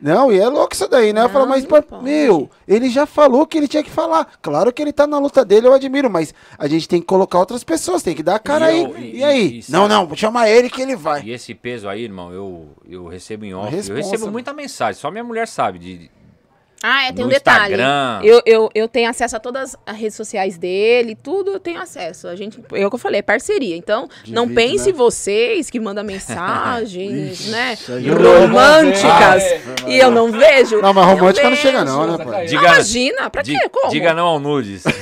Não, 0.00 0.30
e 0.30 0.38
é 0.38 0.46
louco 0.48 0.74
isso 0.74 0.86
daí, 0.88 1.12
né? 1.12 1.22
eu 1.24 1.28
falo, 1.30 1.46
Não, 1.46 1.50
mas, 1.52 1.66
não 1.66 2.02
meu, 2.02 2.50
ele 2.68 2.90
já 2.90 3.06
falou 3.06 3.46
que 3.46 3.56
ele 3.56 3.66
tinha 3.66 3.82
que 3.82 3.90
falar. 3.90 4.26
Claro 4.42 4.70
que 4.72 4.82
ele 4.82 4.92
tá 4.92 5.06
na 5.06 5.18
luta 5.18 5.42
dele, 5.44 5.66
eu 5.66 5.72
admiro, 5.72 6.10
mas 6.10 6.34
a 6.58 6.68
gente 6.68 6.86
tem 6.86 7.00
que 7.00 7.06
colocar 7.06 7.38
outras 7.38 7.64
pessoas, 7.64 8.02
tem 8.02 8.14
que 8.14 8.22
dar 8.22 8.34
a 8.34 8.38
cara 8.38 8.70
E 8.70 8.74
aí. 8.74 8.82
eu- 8.84 8.98
e, 8.98 9.16
e- 9.18 9.24
aí? 9.24 9.60
e 9.66 9.72
não, 9.72 9.88
não, 9.88 10.14
chama 10.14 10.48
ele 10.48 10.68
que 10.68 10.82
ele 10.82 10.94
vai. 10.96 11.22
E 11.22 11.30
esse 11.30 11.54
peso 11.54 11.88
aí, 11.88 12.02
irmão, 12.02 12.30
eu, 12.30 12.68
eu 12.88 13.06
recebo 13.06 13.44
em 13.46 13.54
off. 13.54 13.70
responsa, 13.74 13.92
Eu 13.92 13.96
recebo 13.96 14.30
muita 14.30 14.52
mensagem, 14.52 15.00
só 15.00 15.10
minha 15.10 15.24
mulher 15.24 15.48
sabe. 15.48 15.78
De, 15.78 16.10
Ah, 16.82 17.06
é, 17.08 17.12
tem 17.12 17.24
No 17.24 17.30
um 17.30 17.32
detalhe. 17.32 17.74
Instagram. 17.74 18.20
Eu, 18.22 18.42
eu, 18.44 18.70
eu 18.74 18.86
tenho 18.86 19.08
acesso 19.10 19.34
a 19.34 19.40
todas 19.40 19.74
as 19.84 19.96
redes 19.96 20.14
sociais 20.14 20.56
dele, 20.58 21.16
tudo 21.20 21.50
eu 21.52 21.58
tenho 21.58 21.80
acesso. 21.80 22.28
A 22.28 22.36
gente, 22.36 22.60
é 22.74 22.86
o 22.86 22.90
que 22.90 22.94
eu 22.94 22.98
falei, 22.98 23.20
é 23.20 23.22
parceria. 23.22 23.76
Então, 23.76 24.08
não 24.28 24.46
pense 24.48 24.92
né? 24.92 24.92
vocês 24.92 25.68
que 25.70 25.80
mandam 25.80 26.04
mensagens, 26.16 27.40
Ixi, 27.40 27.50
né? 27.50 27.76
Românticas. 28.40 29.44
Ah, 29.84 29.88
e 29.88 29.98
eu 29.98 30.10
não 30.10 30.30
vejo. 30.30 30.80
Não, 30.80 30.92
mas 30.92 31.08
Eu 31.08 31.14
romântica 31.16 31.50
não 31.50 31.56
chega 31.56 31.84
não, 31.84 32.16
né, 32.16 32.24
pai? 32.24 32.46
Diga- 32.46 32.62
Imagina, 32.66 33.30
pra 33.30 33.42
di- 33.42 33.58
quê? 33.58 33.68
Como? 33.68 33.90
diga 33.90 34.14
não 34.14 34.26
ao 34.26 34.38
nudes. 34.38 34.84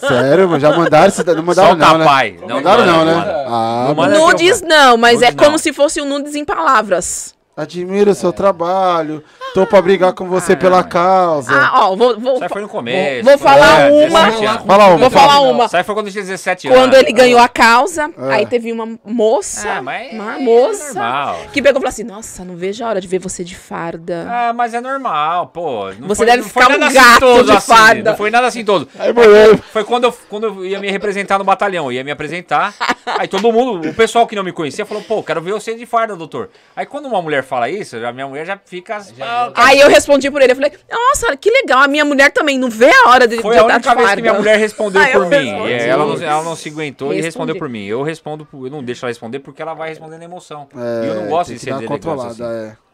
Sério, 0.00 0.48
mano, 0.48 0.60
já 0.60 0.76
mandaram? 0.76 1.12
Não 1.36 1.42
mandaram 1.42 1.76
não, 1.76 1.98
né? 1.98 2.04
papai. 2.04 2.36
Não 2.40 2.48
mandaram 2.56 2.86
não, 2.86 3.04
né? 3.04 3.12
Ah, 3.46 3.94
Não 3.96 4.26
Nudes 4.28 4.62
não, 4.62 4.96
mas 4.96 5.22
é 5.22 5.26
Nudes 5.26 5.38
como 5.38 5.50
não. 5.52 5.58
se 5.58 5.72
fosse 5.72 6.00
um 6.00 6.04
nudes 6.08 6.34
em 6.34 6.44
palavras. 6.44 7.34
Admiro 7.56 8.10
o 8.10 8.14
seu 8.14 8.32
trabalho, 8.32 9.22
tô 9.54 9.66
pra 9.66 9.80
brigar 9.80 10.12
com 10.12 10.28
você 10.28 10.54
Ah, 10.54 10.56
pela 10.56 10.82
causa. 10.84 11.52
Ah, 11.54 11.88
ó, 11.90 11.96
vou, 11.96 12.18
vou, 12.18 12.38
Sai 12.38 12.48
foi 12.48 12.62
no 12.62 12.68
começo. 12.68 13.24
vou 13.24 13.38
falar 13.38 13.82
é, 13.82 13.90
uma. 13.90 14.24
17 14.26 14.44
anos. 14.46 14.64
Fala 14.66 14.86
uma, 14.88 14.96
Vou 14.98 15.10
fala. 15.10 15.28
falar 15.28 15.40
uma. 15.42 15.68
Sai 15.68 15.84
foi 15.84 15.94
quando 15.94 16.06
eu 16.06 16.12
tinha 16.12 16.24
17 16.24 16.68
anos. 16.68 16.78
Quando 16.78 16.94
ele 16.94 17.12
ganhou 17.12 17.38
a 17.40 17.48
causa, 17.48 18.10
É. 18.18 18.34
aí 18.34 18.46
teve 18.46 18.72
uma 18.72 18.98
moça, 19.04 19.74
Ah, 19.78 19.82
mas 19.82 20.12
uma 20.12 20.36
é 20.36 20.38
moça, 20.40 20.94
normal. 20.94 21.36
que 21.52 21.62
pegou 21.62 21.78
e 21.78 21.80
falou 21.82 21.88
assim: 21.88 22.04
Nossa, 22.04 22.44
não 22.44 22.56
vejo 22.56 22.84
a 22.84 22.88
hora 22.88 23.00
de 23.00 23.06
ver 23.08 23.18
você 23.20 23.44
de 23.44 23.54
farda. 23.56 24.26
Ah, 24.28 24.52
mas 24.52 24.74
é 24.74 24.80
normal, 24.80 25.46
pô. 25.48 25.90
Não 25.98 26.08
Você 26.08 26.16
foi- 26.16 26.26
deve 26.26 26.42
não 26.42 26.48
foi 26.48 26.62
ficar 26.62 26.74
um 26.74 26.78
nada 26.78 26.92
gato 26.92 27.06
assintoso 27.24 27.44
de 27.44 27.56
assim, 27.56 27.72
farda. 27.72 28.10
Não 28.10 28.16
foi 28.16 28.30
nada 28.30 28.46
assim 28.46 28.64
todo. 28.64 28.88
Aí, 28.98 29.12
mulher, 29.12 29.58
Foi 29.72 29.84
quando 29.84 30.04
eu, 30.04 30.12
quando 30.28 30.44
eu 30.46 30.64
ia 30.66 30.78
me 30.80 30.90
representar 30.90 31.38
no 31.38 31.44
batalhão. 31.44 31.86
Eu 31.86 31.92
ia 31.92 32.04
me 32.04 32.10
apresentar. 32.10 32.74
Aí 33.18 33.28
todo 33.28 33.52
mundo, 33.52 33.88
o 33.90 33.94
pessoal 33.94 34.26
que 34.26 34.34
não 34.34 34.42
me 34.42 34.52
conhecia, 34.52 34.84
falou: 34.86 35.02
pô, 35.02 35.22
quero 35.22 35.40
ver 35.40 35.52
você 35.52 35.74
de 35.74 35.86
farda, 35.86 36.16
doutor. 36.16 36.50
Aí 36.74 36.86
quando 36.86 37.06
uma 37.06 37.20
mulher 37.22 37.43
fala 37.44 37.68
isso, 37.70 37.96
a 37.96 38.12
minha 38.12 38.26
mulher 38.26 38.44
já 38.44 38.58
fica. 38.64 38.98
ah, 39.20 39.52
Aí 39.54 39.78
eu 39.80 39.88
respondi 39.88 40.30
por 40.30 40.42
ele, 40.42 40.52
eu 40.52 40.56
falei, 40.56 40.72
nossa, 40.90 41.36
que 41.36 41.50
legal, 41.50 41.80
a 41.82 41.88
minha 41.88 42.04
mulher 42.04 42.30
também 42.32 42.58
não 42.58 42.68
vê 42.68 42.90
a 43.04 43.10
hora 43.10 43.28
de, 43.28 43.40
Foi 43.40 43.54
de 43.54 43.60
a 43.60 43.62
estar 43.62 43.74
única 43.76 43.94
vez 43.94 44.06
farda. 44.08 44.16
que 44.16 44.22
minha 44.22 44.34
mulher 44.34 44.58
respondeu 44.58 45.00
Aí 45.02 45.12
por 45.12 45.26
mim. 45.28 45.66
E 45.66 45.72
ela, 45.72 46.04
não, 46.06 46.22
ela 46.22 46.42
não 46.42 46.56
se 46.56 46.68
aguentou 46.68 47.08
e 47.12 47.16
Respondi. 47.16 47.26
respondeu 47.26 47.56
por 47.56 47.68
mim. 47.68 47.84
Eu 47.84 48.02
respondo, 48.02 48.48
eu 48.52 48.70
não 48.70 48.82
deixo 48.82 49.04
ela 49.04 49.10
responder 49.10 49.38
porque 49.40 49.62
ela 49.62 49.74
vai 49.74 49.90
responder 49.90 50.18
na 50.18 50.24
emoção. 50.24 50.66
É, 50.76 51.04
e 51.04 51.08
eu 51.08 51.14
não 51.14 51.26
gosto 51.28 51.48
tem 51.48 51.56
de 51.56 51.62
ser 51.62 51.70
deselegante 51.72 52.00
controlada, 52.06 52.30
assim. 52.30 52.42
é. 52.42 52.84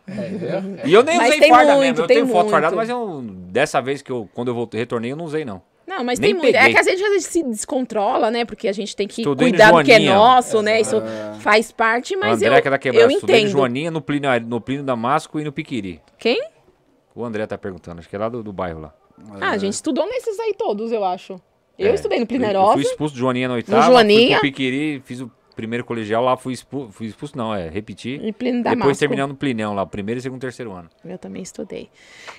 E 0.85 0.93
eu 0.93 1.03
nem 1.05 1.17
Mas 1.19 1.37
usei 1.37 1.49
farda 1.49 1.75
muito, 1.77 1.81
mesmo. 1.87 2.03
Eu 2.03 2.07
tenho 2.09 2.27
foto 2.27 2.37
muito. 2.37 2.51
fardada, 2.51 2.75
mas 2.77 2.89
eu, 2.89 3.21
dessa 3.25 3.81
vez 3.81 4.03
que 4.03 4.11
eu, 4.11 4.29
quando 4.35 4.49
eu 4.49 4.55
voltei, 4.55 4.81
retornei, 4.81 5.13
eu 5.13 5.17
não 5.17 5.25
usei 5.25 5.45
não. 5.45 5.63
Não, 5.91 6.05
mas 6.05 6.21
Nem 6.21 6.33
tem 6.35 6.41
muito. 6.41 6.55
É 6.55 6.71
que 6.73 6.79
às 6.79 6.87
vezes 6.87 7.03
a 7.05 7.09
gente 7.09 7.23
se 7.23 7.43
descontrola, 7.43 8.31
né? 8.31 8.45
Porque 8.45 8.69
a 8.69 8.73
gente 8.73 8.95
tem 8.95 9.09
que 9.09 9.23
Estudei 9.23 9.49
no 9.49 9.53
cuidar 9.59 9.73
do 9.73 9.83
que 9.85 9.91
é 9.93 9.99
nosso, 9.99 10.63
né? 10.63 10.81
Isso 10.81 11.03
faz 11.41 11.73
parte, 11.73 12.15
mas 12.15 12.41
eu, 12.41 12.53
que 12.63 12.69
é 12.69 12.79
quebrada. 12.79 13.05
eu 13.07 13.11
Estudei 13.11 13.37
no 13.37 13.41
entendo. 13.43 13.53
Joaninha, 13.53 13.91
no 13.91 14.01
Plínio, 14.01 14.31
no 14.47 14.61
Plínio 14.61 14.85
Damasco 14.85 15.41
e 15.41 15.45
no 15.45 15.51
Piquiri. 15.51 16.01
Quem? 16.17 16.41
O 17.13 17.25
André 17.25 17.45
tá 17.45 17.59
perguntando, 17.59 17.99
acho 17.99 18.09
que 18.09 18.15
é 18.15 18.19
lá 18.21 18.29
do, 18.29 18.41
do 18.41 18.53
bairro 18.53 18.81
lá. 18.81 18.95
Ah, 19.41 19.51
a 19.51 19.59
gente 19.59 19.75
estudou 19.75 20.07
nesses 20.07 20.39
aí 20.39 20.55
todos, 20.57 20.93
eu 20.93 21.05
acho. 21.05 21.41
Eu 21.77 21.89
É, 21.89 21.95
estudei 21.95 22.19
no 22.19 22.23
Eu 22.23 22.29
Plinerov. 22.29 22.75
fui 22.75 22.83
expulso 22.83 23.15
do 23.15 23.19
Joaninha 23.19 23.49
na 23.49 23.55
oitava, 23.55 23.83
fui 23.83 23.93
Joaninha. 23.93 24.39
pro 24.39 24.43
Piquiri, 24.49 25.03
fiz 25.05 25.21
o 25.21 25.31
primeiro 25.61 25.85
colegial 25.85 26.25
lá, 26.25 26.37
fui 26.37 26.55
expulso, 26.55 26.91
fui 26.93 27.07
expulso 27.09 27.37
não, 27.37 27.55
é, 27.55 27.69
repeti. 27.69 28.19
E 28.23 28.33
Plínio 28.33 28.63
Depois 28.63 28.79
Damasco. 28.79 28.99
terminando 28.99 29.31
no 29.31 29.37
Plinão 29.37 29.75
lá, 29.75 29.85
primeiro, 29.85 30.21
segundo, 30.21 30.41
terceiro 30.41 30.73
ano. 30.73 30.89
Eu 31.05 31.19
também 31.19 31.43
estudei. 31.43 31.91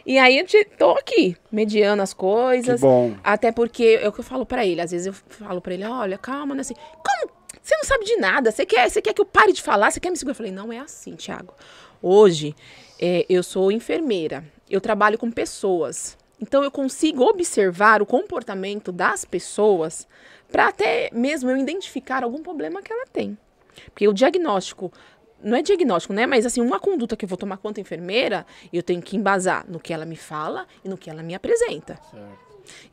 E 0.05 0.17
aí 0.17 0.39
eu 0.39 0.45
tô 0.78 0.91
aqui, 0.91 1.38
mediando 1.51 2.01
as 2.01 2.13
Que 2.13 2.19
coisas. 2.19 2.82
bom. 2.82 3.13
Até 3.24 3.51
porque 3.51 3.99
é 4.01 4.07
o 4.07 4.11
que 4.11 4.19
eu 4.19 4.24
falo 4.24 4.45
pra 4.45 4.65
ele. 4.65 4.82
Às 4.82 4.89
vezes 4.91 5.07
eu 5.07 5.13
falo 5.13 5.61
pra 5.61 5.74
ele, 5.74 5.84
olha, 5.86 6.17
calma, 6.17 6.55
né? 6.55 6.61
Assim, 6.61 6.74
como? 6.74 7.32
Você 7.61 7.76
não 7.78 7.84
sabe 7.84 8.05
de 8.05 8.15
nada. 8.15 8.51
Você 8.51 8.65
quer, 8.65 8.89
você 8.89 9.01
quer 9.01 9.13
que 9.13 9.22
eu 9.22 9.26
pare 9.26 9.53
de 9.53 9.61
falar? 9.61 9.91
Você 9.91 9.99
quer 9.99 10.09
me 10.09 10.17
segurar? 10.17 10.32
Eu 10.32 10.36
falei, 10.38 10.51
não 10.51 10.74
é 10.74 10.80
assim, 10.80 11.15
Thiago. 11.15 11.53
Hoje, 12.01 12.55
é, 12.99 13.24
eu 13.30 13.43
sou 13.43 13.72
enfermeira. 13.72 14.43
Eu 14.69 14.82
trabalho 14.82 15.17
com 15.19 15.30
pessoas. 15.30 16.17
Então, 16.41 16.63
eu 16.63 16.72
consigo 16.72 17.24
observar 17.24 18.01
o 18.01 18.05
comportamento 18.05 18.91
das 18.91 19.24
pessoas 19.24 20.07
para 20.52 20.68
até 20.68 21.10
mesmo 21.14 21.49
eu 21.49 21.58
identificar 21.58 22.24
algum 22.24 22.41
problema 22.41 22.82
que 22.82 22.91
ela 22.91 23.06
tem. 23.08 23.38
Porque 23.86 24.08
o 24.08 24.14
diagnóstico 24.14 24.91
não 25.43 25.58
é 25.58 25.62
diagnóstico, 25.62 26.14
né? 26.14 26.26
Mas 26.28 26.45
assim, 26.45 26.62
uma 26.62 26.80
conduta 26.80 27.16
que 27.16 27.26
eu 27.26 27.30
vou 27.30 27.38
tomar 27.38 27.58
quanto 27.58 27.80
enfermeira, 27.80 28.45
eu 28.72 28.84
tenho 28.84 29.02
que 29.02 29.18
embasar 29.18 29.66
no 29.68 29.80
que 29.80 29.93
ela 29.93 30.06
me 30.06 30.16
fala 30.16 30.68
e 30.84 30.89
no 30.89 30.97
que 30.97 31.10
ela 31.10 31.24
me 31.24 31.34
apresenta. 31.34 31.99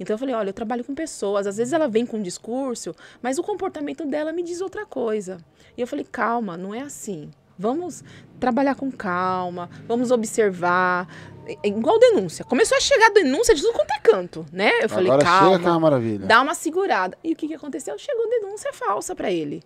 Então 0.01 0.15
eu 0.15 0.19
falei, 0.19 0.35
olha, 0.35 0.49
eu 0.49 0.55
trabalho 0.55 0.83
com 0.83 0.95
pessoas, 0.95 1.47
às 1.47 1.57
vezes 1.57 1.73
ela 1.73 1.89
vem 1.89 2.07
com 2.07 2.17
um 2.17 2.23
discurso, 2.23 2.95
mas 3.23 3.39
o 3.39 3.43
comportamento 3.43 4.05
dela 4.07 4.33
me 4.33 4.43
diz 4.43 4.61
outra 4.61 4.87
coisa. 4.87 5.39
E 5.77 5.81
eu 5.81 5.87
falei, 5.87 6.07
calma, 6.11 6.57
não 6.57 6.75
é 6.75 6.81
assim. 6.81 7.31
Vamos 7.59 8.05
trabalhar 8.39 8.77
com 8.77 8.91
calma, 8.91 9.69
vamos 9.87 10.11
observar. 10.11 11.09
É 11.63 11.69
igual 11.69 11.99
denúncia. 11.99 12.45
Começou 12.45 12.77
a 12.77 12.81
chegar 12.81 13.11
denúncia 13.11 13.55
de 13.55 13.63
tudo 13.63 13.73
quanto 13.73 13.91
é 13.93 13.99
canto, 14.01 14.45
né? 14.53 14.71
Eu 14.83 14.89
falei, 14.89 15.07
Agora 15.11 15.25
calma, 15.25 15.47
chega 15.49 15.59
que 15.61 15.67
é 15.67 15.71
uma 15.71 15.81
maravilha. 15.81 16.27
dá 16.27 16.43
uma 16.43 16.55
segurada. 16.55 17.17
E 17.25 17.33
o 17.33 17.37
que, 17.37 17.49
que 17.49 17.55
aconteceu? 17.55 17.99
Chegou 17.99 18.29
denúncia 18.29 18.73
falsa 18.73 19.15
pra 19.15 19.31
ele. 19.31 19.63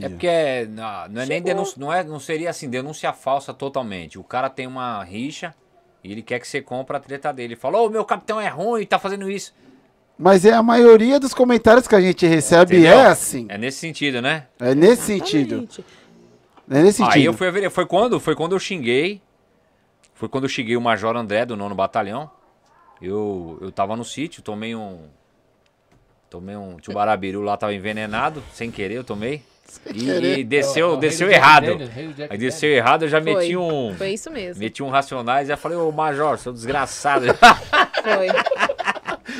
É 0.00 0.08
porque 0.08 0.26
é, 0.26 0.66
não, 0.66 0.82
não 1.08 1.22
é 1.22 1.26
nem 1.26 1.26
Chegou. 1.26 1.42
denúncia, 1.42 1.74
não, 1.78 1.92
é, 1.92 2.02
não 2.04 2.18
seria 2.18 2.48
assim, 2.50 2.70
denúncia 2.70 3.12
falsa 3.12 3.52
totalmente. 3.52 4.18
O 4.18 4.24
cara 4.24 4.48
tem 4.48 4.66
uma 4.66 5.02
rixa 5.04 5.54
e 6.02 6.10
ele 6.10 6.22
quer 6.22 6.38
que 6.38 6.48
você 6.48 6.62
compre 6.62 6.96
a 6.96 7.00
treta 7.00 7.32
dele. 7.32 7.54
Ele 7.54 7.60
fala, 7.60 7.80
ô, 7.80 7.88
meu 7.90 8.04
capitão 8.04 8.40
é 8.40 8.48
ruim, 8.48 8.86
tá 8.86 8.98
fazendo 8.98 9.30
isso. 9.30 9.54
Mas 10.18 10.44
é 10.44 10.52
a 10.52 10.62
maioria 10.62 11.18
dos 11.18 11.34
comentários 11.34 11.88
que 11.88 11.94
a 11.94 12.00
gente 12.00 12.24
recebe 12.26 12.76
Entendeu? 12.76 12.98
é 12.98 13.06
assim. 13.06 13.46
É 13.48 13.58
nesse 13.58 13.78
sentido, 13.78 14.22
né? 14.22 14.46
É 14.60 14.74
nesse 14.74 15.02
sentido. 15.02 15.56
Exatamente. 15.56 15.84
É 16.70 16.82
nesse 16.82 16.96
sentido. 16.98 17.14
Aí 17.14 17.24
eu 17.24 17.32
fui 17.34 17.50
ver, 17.50 17.68
foi 17.70 17.84
quando? 17.84 18.18
Foi 18.20 18.34
quando 18.34 18.52
eu 18.54 18.58
xinguei. 18.60 19.20
Foi 20.24 20.28
quando 20.30 20.44
eu 20.44 20.48
xinguei 20.48 20.74
o 20.74 20.80
Major 20.80 21.14
André 21.16 21.44
do 21.44 21.54
nono 21.54 21.74
batalhão. 21.74 22.30
Eu, 23.02 23.58
eu 23.60 23.70
tava 23.70 23.94
no 23.94 24.04
sítio, 24.06 24.40
tomei 24.42 24.74
um. 24.74 25.02
Tomei 26.30 26.56
um 26.56 26.78
tubarabiru 26.78 27.42
lá, 27.42 27.58
tava 27.58 27.74
envenenado, 27.74 28.42
sem 28.50 28.70
querer, 28.70 28.94
eu 28.94 29.04
tomei. 29.04 29.42
E, 29.92 29.92
querer. 30.06 30.38
e 30.38 30.44
desceu, 30.44 30.86
É 30.86 30.90
o- 30.90 30.94
o 30.94 30.96
desceu 30.96 31.30
errado. 31.30 31.66
Daniels, 31.76 31.90
Aí 32.30 32.38
desceu 32.38 32.70
errado, 32.70 33.02
eu 33.02 33.08
já 33.08 33.20
Foi. 33.20 33.34
meti 33.34 33.54
um. 33.54 33.94
Foi 33.98 34.14
isso 34.14 34.30
mesmo. 34.30 34.62
Meti 34.62 34.82
um 34.82 34.88
Racionais 34.88 35.46
e 35.46 35.48
já 35.50 35.58
falei, 35.58 35.76
ô 35.76 35.92
Major, 35.92 36.38
seu 36.38 36.54
desgraçado. 36.54 37.26
Foi. 37.26 38.28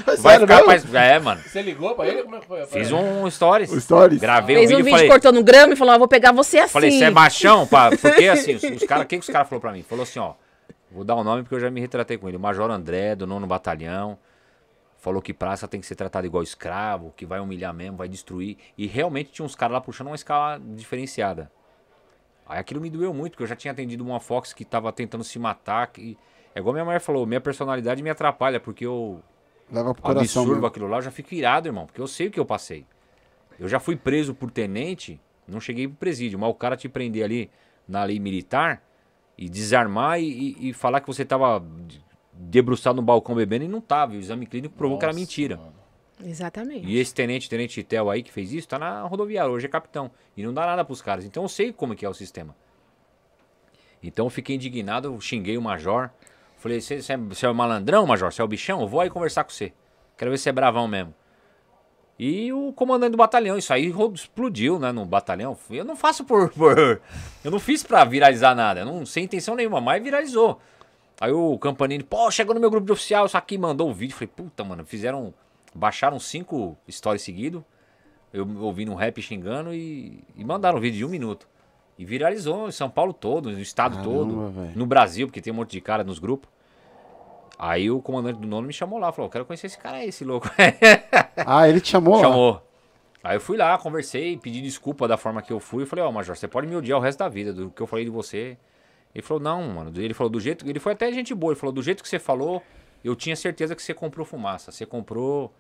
Vai 0.07 0.16
Sério 0.18 0.47
ficar 0.47 0.66
mais. 0.66 0.95
É, 0.95 1.18
mano. 1.18 1.41
Você 1.47 1.62
ligou 1.62 1.95
pra 1.95 2.07
ele? 2.07 2.24
Como 2.24 2.37
é 2.37 2.41
que 2.41 2.47
foi? 2.47 2.66
Fiz 2.66 2.93
um 2.93 3.30
stories. 3.30 3.72
O 3.72 3.80
stories? 3.80 4.20
Gravei 4.20 4.57
Fez 4.57 4.70
um 4.70 4.74
um 4.74 4.76
vídeo 4.76 4.85
vídeo 4.85 4.97
e 4.97 4.99
falei. 4.99 5.09
cortando 5.09 5.43
grama 5.43 5.72
e 5.72 5.76
falou: 5.76 5.95
ah, 5.95 5.99
vou 5.99 6.09
pegar 6.09 6.30
você 6.32 6.59
assim. 6.59 6.72
Falei, 6.74 6.91
você 6.91 7.05
é 7.05 7.11
machão? 7.11 7.66
Pá? 7.66 7.89
Porque 7.97 8.28
assim, 8.28 8.55
os, 8.57 8.62
os 8.62 8.82
caras, 8.85 9.05
o 9.05 9.09
que, 9.09 9.16
que 9.16 9.22
os 9.22 9.30
caras 9.30 9.49
falaram 9.49 9.61
pra 9.62 9.72
mim? 9.72 9.82
Falou 9.82 10.03
assim, 10.03 10.18
ó. 10.18 10.35
Vou 10.95 11.03
dar 11.03 11.16
o 11.16 11.24
nome 11.24 11.42
porque 11.42 11.57
eu 11.57 11.61
já 11.61 11.70
me 11.72 11.80
retratei 11.80 12.16
com 12.16 12.28
ele. 12.28 12.36
O 12.36 12.40
Major 12.40 12.70
André, 12.70 13.16
do 13.16 13.26
nono 13.26 13.49
batalhão. 13.49 14.16
Falou 14.97 15.20
que 15.20 15.34
praça 15.34 15.66
tem 15.66 15.80
que 15.80 15.86
ser 15.86 15.97
tratada 15.97 16.24
igual 16.24 16.42
escravo, 16.42 17.12
que 17.16 17.26
vai 17.26 17.40
humilhar 17.40 17.74
mesmo, 17.74 17.97
vai 17.97 18.09
destruir. 18.09 18.57
E 18.78 18.86
realmente 18.86 19.32
tinha 19.32 19.45
uns 19.45 19.57
caras 19.57 19.74
lá 19.74 19.80
puxando 19.80 20.07
uma 20.07 20.14
escala 20.14 20.59
diferenciada. 20.59 21.51
Aí 22.47 22.61
aquilo 22.61 22.80
me 22.80 22.88
doeu 22.88 23.12
muito, 23.12 23.32
porque 23.32 23.42
eu 23.42 23.47
já 23.49 23.57
tinha 23.57 23.72
atendido 23.72 24.05
uma 24.05 24.20
Fox 24.20 24.53
que 24.53 24.64
tava 24.64 24.92
tentando 24.92 25.24
se 25.24 25.36
matar. 25.36 25.88
Que... 25.88 26.16
É 26.55 26.61
igual 26.61 26.72
minha 26.72 26.84
mulher 26.84 27.01
falou, 27.01 27.26
minha 27.26 27.40
personalidade 27.40 28.01
me 28.01 28.09
atrapalha, 28.09 28.61
porque 28.61 28.86
eu 28.86 29.20
Leva 29.70 29.92
pro 29.95 30.03
coração. 30.03 30.22
absurdo 30.22 30.53
mesmo. 30.53 30.66
aquilo 30.66 30.86
lá, 30.86 30.99
eu 30.99 31.03
já 31.03 31.11
fico 31.11 31.34
irado, 31.34 31.66
irmão, 31.66 31.86
porque 31.86 32.01
eu 32.01 32.07
sei 32.07 32.28
o 32.28 32.30
que 32.30 32.38
eu 32.38 32.47
passei. 32.47 32.86
Eu 33.59 33.68
já 33.68 33.80
fui 33.80 33.97
preso 33.97 34.32
por 34.32 34.51
tenente, 34.51 35.20
não 35.49 35.59
cheguei 35.59 35.88
pro 35.88 35.97
presídio, 35.97 36.38
mas 36.38 36.49
o 36.49 36.55
cara 36.55 36.76
te 36.76 36.88
prender 36.88 37.24
ali 37.24 37.51
na 37.88 38.05
lei 38.05 38.20
militar 38.20 38.80
e 39.37 39.49
desarmar 39.49 40.20
e, 40.20 40.68
e- 40.70 40.72
falar 40.72 41.01
que 41.01 41.07
você 41.07 41.24
tava 41.24 41.64
debruçado 42.32 42.97
no 42.97 43.03
balcão 43.03 43.35
bebendo 43.35 43.64
e 43.64 43.68
não 43.68 43.80
tava. 43.80 44.14
E 44.14 44.18
o 44.18 44.20
exame 44.20 44.47
clínico 44.47 44.74
provou 44.74 44.99
que 44.99 45.05
era 45.05 45.12
Nossa, 45.12 45.20
mentira. 45.20 45.57
mano. 45.57 45.74
Exatamente. 46.24 46.87
E 46.87 46.99
esse 46.99 47.12
tenente, 47.12 47.49
tenente 47.51 47.82
Tel 47.82 48.09
aí 48.09 48.22
que 48.22 48.32
fez 48.32 48.53
isso, 48.53 48.68
tá 48.68 48.78
na 48.78 49.03
rodoviária, 49.03 49.51
hoje 49.51 49.66
é 49.66 49.68
capitão. 49.68 50.11
E 50.37 50.43
não 50.43 50.55
dá 50.55 50.64
nada 50.64 50.85
pros 50.85 51.03
caras. 51.03 51.24
Então 51.24 51.43
eu 51.43 51.49
sei 51.49 51.72
como 51.72 51.95
que 51.97 52.07
é 52.07 52.09
o 52.09 52.14
sistema. 52.14 52.55
Então 54.03 54.26
eu 54.26 54.30
fiquei 54.30 54.55
indignado, 54.57 55.09
eu 55.09 55.20
xinguei 55.20 55.57
o 55.59 55.62
major. 55.62 56.11
Falei, 56.57 56.80
você 56.80 57.01
você 57.03 57.12
é, 57.12 57.49
é 57.49 57.51
o 57.51 57.55
malandrão, 57.55 58.07
major? 58.07 58.32
Você 58.32 58.41
é 58.41 58.45
o 58.45 58.49
bichão? 58.49 58.80
Eu 58.80 58.89
vou 58.89 59.01
aí 59.01 59.11
conversar 59.11 59.45
com 59.45 59.51
você. 59.51 59.72
Quero 60.16 60.30
ver 60.30 60.39
se 60.39 60.49
é 60.49 60.53
bravão 60.53 60.87
mesmo. 60.87 61.12
E 62.18 62.52
o 62.52 62.72
comandante 62.72 63.10
do 63.12 63.16
batalhão, 63.18 63.58
isso 63.58 63.72
aí 63.72 63.92
explodiu, 64.14 64.78
né, 64.78 64.92
no 64.92 65.04
batalhão. 65.04 65.56
Eu 65.70 65.84
não 65.84 65.96
faço 65.96 66.24
por, 66.24 66.48
por- 66.54 67.00
Eu 67.42 67.50
não 67.50 67.58
fiz 67.58 67.82
pra 67.82 68.04
viralizar 68.04 68.54
nada, 68.54 68.80
eu 68.80 68.86
não 68.86 69.04
sem 69.04 69.24
intenção 69.24 69.54
nenhuma, 69.56 69.80
mas 69.80 70.02
viralizou. 70.02 70.60
Aí 71.20 71.32
o 71.32 71.58
Campanini, 71.58 72.02
pô, 72.04 72.30
chegou 72.30 72.54
no 72.54 72.60
meu 72.60 72.70
grupo 72.70 72.86
de 72.86 72.92
oficial, 72.92 73.26
isso 73.26 73.36
aqui 73.36 73.56
mandou 73.58 73.88
o 73.90 73.94
vídeo. 73.94 74.14
Falei, 74.14 74.28
puta, 74.34 74.62
mano, 74.64 74.84
fizeram. 74.84 75.32
Baixaram 75.76 76.20
cinco 76.20 76.76
stories 76.88 77.22
seguidos. 77.22 77.60
Eu 78.32 78.48
ouvindo 78.60 78.92
um 78.92 78.94
rap 78.96 79.20
xingando 79.20 79.72
e, 79.74 80.22
e 80.36 80.44
mandaram 80.44 80.78
um 80.78 80.80
vídeo 80.80 80.98
de 80.98 81.04
um 81.04 81.08
minuto. 81.08 81.48
E 81.98 82.04
viralizou 82.04 82.68
em 82.68 82.72
São 82.72 82.88
Paulo 82.90 83.12
todo, 83.12 83.50
no 83.50 83.60
estado 83.60 83.96
Caramba, 83.96 84.12
todo. 84.12 84.50
velho. 84.50 84.72
No 84.76 84.86
Brasil, 84.86 85.26
porque 85.26 85.40
tem 85.40 85.52
um 85.52 85.56
monte 85.56 85.70
de 85.72 85.80
cara 85.80 86.02
nos 86.04 86.18
grupos. 86.20 86.48
Aí 87.59 87.90
o 87.90 88.00
comandante 88.00 88.40
do 88.40 88.46
nono 88.46 88.66
me 88.66 88.72
chamou 88.72 88.98
lá, 88.98 89.12
falou, 89.12 89.30
quero 89.30 89.44
conhecer 89.44 89.68
esse 89.68 89.78
cara 89.78 89.98
aí, 89.98 90.09
esse 90.09 90.24
louco. 90.24 90.48
Ah, 91.46 91.68
ele 91.68 91.80
te 91.80 91.88
chamou? 91.88 92.14
lá? 92.14 92.20
Chamou. 92.20 92.62
Aí 93.22 93.36
eu 93.36 93.40
fui 93.40 93.57
lá, 93.57 93.76
conversei, 93.76 94.36
pedi 94.36 94.62
desculpa 94.62 95.09
da 95.09 95.16
forma 95.16 95.42
que 95.42 95.52
eu 95.52 95.59
fui. 95.59 95.82
Eu 95.82 95.86
falei, 95.86 96.05
ó, 96.05 96.12
Major, 96.12 96.36
você 96.36 96.46
pode 96.46 96.66
me 96.66 96.76
odiar 96.76 96.98
o 96.98 97.02
resto 97.02 97.18
da 97.18 97.28
vida 97.28 97.52
do 97.52 97.70
que 97.70 97.82
eu 97.82 97.86
falei 97.86 98.05
de 98.05 98.11
você. 98.11 98.57
Ele 99.14 99.22
falou, 99.22 99.42
não, 99.42 99.62
mano. 99.62 99.92
Ele 99.96 100.14
falou, 100.14 100.30
do 100.30 100.40
jeito. 100.40 100.68
Ele 100.68 100.78
foi 100.78 100.92
até 100.92 101.11
gente 101.12 101.34
boa. 101.34 101.52
Ele 101.52 101.59
falou, 101.59 101.72
do 101.72 101.82
jeito 101.82 102.02
que 102.02 102.09
você 102.09 102.18
falou, 102.18 102.62
eu 103.02 103.14
tinha 103.16 103.34
certeza 103.34 103.74
que 103.74 103.82
você 103.82 103.94
comprou 103.94 104.26
fumaça. 104.26 104.70
Você 104.70 104.84
comprou. 104.86 105.52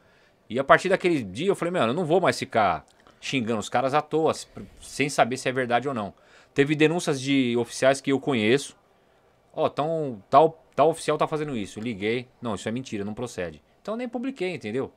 E 0.48 0.58
a 0.58 0.64
partir 0.64 0.88
daquele 0.88 1.22
dia 1.22 1.48
eu 1.48 1.56
falei, 1.56 1.72
mano, 1.72 1.88
eu 1.88 1.94
não 1.94 2.04
vou 2.04 2.20
mais 2.20 2.38
ficar 2.38 2.84
xingando 3.20 3.60
os 3.60 3.68
caras 3.68 3.94
à 3.94 4.02
toa, 4.02 4.32
sem 4.80 5.08
saber 5.08 5.36
se 5.36 5.48
é 5.48 5.52
verdade 5.52 5.88
ou 5.88 5.94
não. 5.94 6.12
Teve 6.52 6.74
denúncias 6.74 7.20
de 7.20 7.56
oficiais 7.56 8.00
que 8.00 8.12
eu 8.12 8.20
conheço. 8.20 8.76
Ó, 9.52 9.68
tão, 9.68 10.22
tal, 10.28 10.63
tal 10.74 10.90
oficial 10.90 11.16
tá 11.18 11.26
fazendo 11.26 11.56
isso. 11.56 11.80
Liguei. 11.80 12.26
Não, 12.40 12.54
isso 12.54 12.68
é 12.68 12.72
mentira, 12.72 13.04
não 13.04 13.14
procede. 13.14 13.62
Então 13.82 13.94
eu 13.94 13.98
nem 13.98 14.08
publiquei, 14.08 14.54
entendeu? 14.54 14.92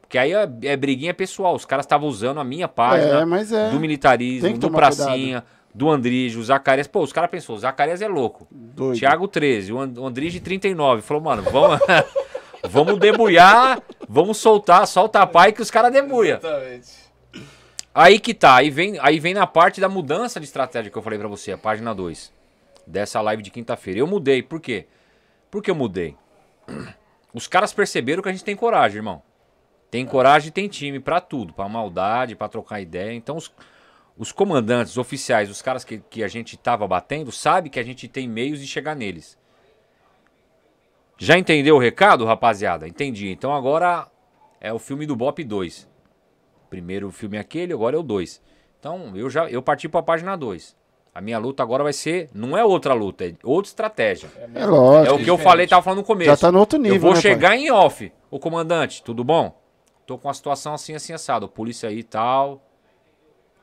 Porque 0.00 0.18
aí 0.18 0.32
é, 0.32 0.48
é 0.64 0.76
briguinha 0.76 1.14
pessoal. 1.14 1.54
Os 1.54 1.64
caras 1.64 1.84
estavam 1.86 2.08
usando 2.08 2.38
a 2.40 2.44
minha 2.44 2.68
página 2.68 3.20
É, 3.20 3.24
mas 3.24 3.50
é. 3.52 3.70
do 3.70 3.80
militarismo, 3.80 4.58
do 4.58 4.70
Pracinha, 4.70 5.42
do 5.74 5.88
Andrige, 5.88 6.38
o 6.38 6.42
Zacarias. 6.44 6.86
Pô, 6.86 7.00
os 7.02 7.12
caras 7.12 7.30
pensou, 7.30 7.56
o 7.56 7.58
Zacarias 7.58 8.02
é 8.02 8.08
louco. 8.08 8.46
Doido. 8.50 8.98
Thiago 8.98 9.26
13, 9.26 9.72
o 9.72 9.80
And- 9.80 9.94
o 9.98 10.06
Andrige 10.06 10.38
39. 10.40 11.00
Falou, 11.02 11.22
mano, 11.22 11.42
vamos, 11.42 11.78
vamos 12.68 12.98
debulhar, 12.98 13.80
vamos 14.08 14.36
soltar, 14.36 14.86
solta 14.86 15.22
a 15.22 15.26
pai 15.26 15.52
que 15.52 15.62
os 15.62 15.70
caras 15.70 15.92
debulham. 15.92 16.36
Exatamente. 16.38 17.02
Aí 17.94 18.18
que 18.18 18.32
tá, 18.34 18.56
aí 18.56 18.70
vem, 18.70 18.98
aí 19.00 19.18
vem 19.20 19.34
na 19.34 19.46
parte 19.46 19.80
da 19.80 19.88
mudança 19.88 20.40
de 20.40 20.46
estratégia 20.46 20.90
que 20.90 20.96
eu 20.96 21.02
falei 21.02 21.18
pra 21.18 21.28
você, 21.28 21.52
a 21.52 21.58
página 21.58 21.94
2. 21.94 22.32
Dessa 22.86 23.20
live 23.20 23.42
de 23.42 23.50
quinta-feira. 23.50 24.00
Eu 24.00 24.06
mudei, 24.06 24.42
por 24.42 24.60
quê? 24.60 24.86
Por 25.52 25.62
que 25.62 25.70
eu 25.70 25.74
mudei? 25.74 26.16
Os 27.34 27.46
caras 27.46 27.74
perceberam 27.74 28.22
que 28.22 28.28
a 28.30 28.32
gente 28.32 28.42
tem 28.42 28.56
coragem, 28.56 28.96
irmão. 28.96 29.22
Tem 29.90 30.06
coragem 30.06 30.48
e 30.48 30.50
tem 30.50 30.66
time 30.66 30.98
pra 30.98 31.20
tudo, 31.20 31.52
pra 31.52 31.68
maldade, 31.68 32.34
pra 32.34 32.48
trocar 32.48 32.80
ideia. 32.80 33.12
Então 33.12 33.36
os, 33.36 33.54
os 34.16 34.32
comandantes, 34.32 34.92
os 34.92 34.98
oficiais, 34.98 35.50
os 35.50 35.60
caras 35.60 35.84
que, 35.84 35.98
que 36.08 36.24
a 36.24 36.28
gente 36.28 36.56
tava 36.56 36.88
batendo, 36.88 37.30
sabe 37.30 37.68
que 37.68 37.78
a 37.78 37.82
gente 37.82 38.08
tem 38.08 38.26
meios 38.26 38.60
de 38.60 38.66
chegar 38.66 38.96
neles. 38.96 39.38
Já 41.18 41.36
entendeu 41.36 41.76
o 41.76 41.78
recado, 41.78 42.24
rapaziada? 42.24 42.88
Entendi. 42.88 43.28
Então 43.28 43.54
agora 43.54 44.10
é 44.58 44.72
o 44.72 44.78
filme 44.78 45.04
do 45.04 45.14
Bop 45.14 45.44
2. 45.44 45.86
Primeiro 46.70 47.10
filme 47.10 47.36
é 47.36 47.40
aquele, 47.40 47.74
agora 47.74 47.94
é 47.94 47.98
o 47.98 48.02
2. 48.02 48.40
Então, 48.80 49.14
eu 49.14 49.28
já 49.28 49.50
eu 49.50 49.62
parti 49.62 49.86
pra 49.86 50.02
página 50.02 50.34
2. 50.34 50.74
A 51.14 51.20
minha 51.20 51.38
luta 51.38 51.62
agora 51.62 51.82
vai 51.82 51.92
ser, 51.92 52.30
não 52.32 52.56
é 52.56 52.64
outra 52.64 52.94
luta, 52.94 53.26
é 53.26 53.34
outra 53.44 53.68
estratégia. 53.68 54.30
É 54.54 54.64
lógico. 54.64 55.14
É 55.14 55.14
o 55.14 55.22
que 55.22 55.28
eu 55.28 55.36
falei, 55.36 55.66
tava 55.66 55.82
falando 55.82 55.98
no 55.98 56.04
começo. 56.04 56.30
Já 56.30 56.36
tá 56.36 56.50
no 56.50 56.58
outro 56.58 56.78
nível, 56.78 56.96
Eu 56.96 57.00
vou 57.00 57.10
né, 57.10 57.16
pai? 57.16 57.22
chegar 57.22 57.56
em 57.56 57.70
off. 57.70 58.10
Ô 58.30 58.38
comandante, 58.38 59.02
tudo 59.02 59.22
bom? 59.22 59.60
Tô 60.06 60.16
com 60.16 60.28
uma 60.28 60.34
situação 60.34 60.72
assim, 60.72 60.94
assim, 60.94 61.12
assado. 61.12 61.48
Polícia 61.48 61.88
aí 61.88 61.98
e 61.98 62.02
tal. 62.02 62.62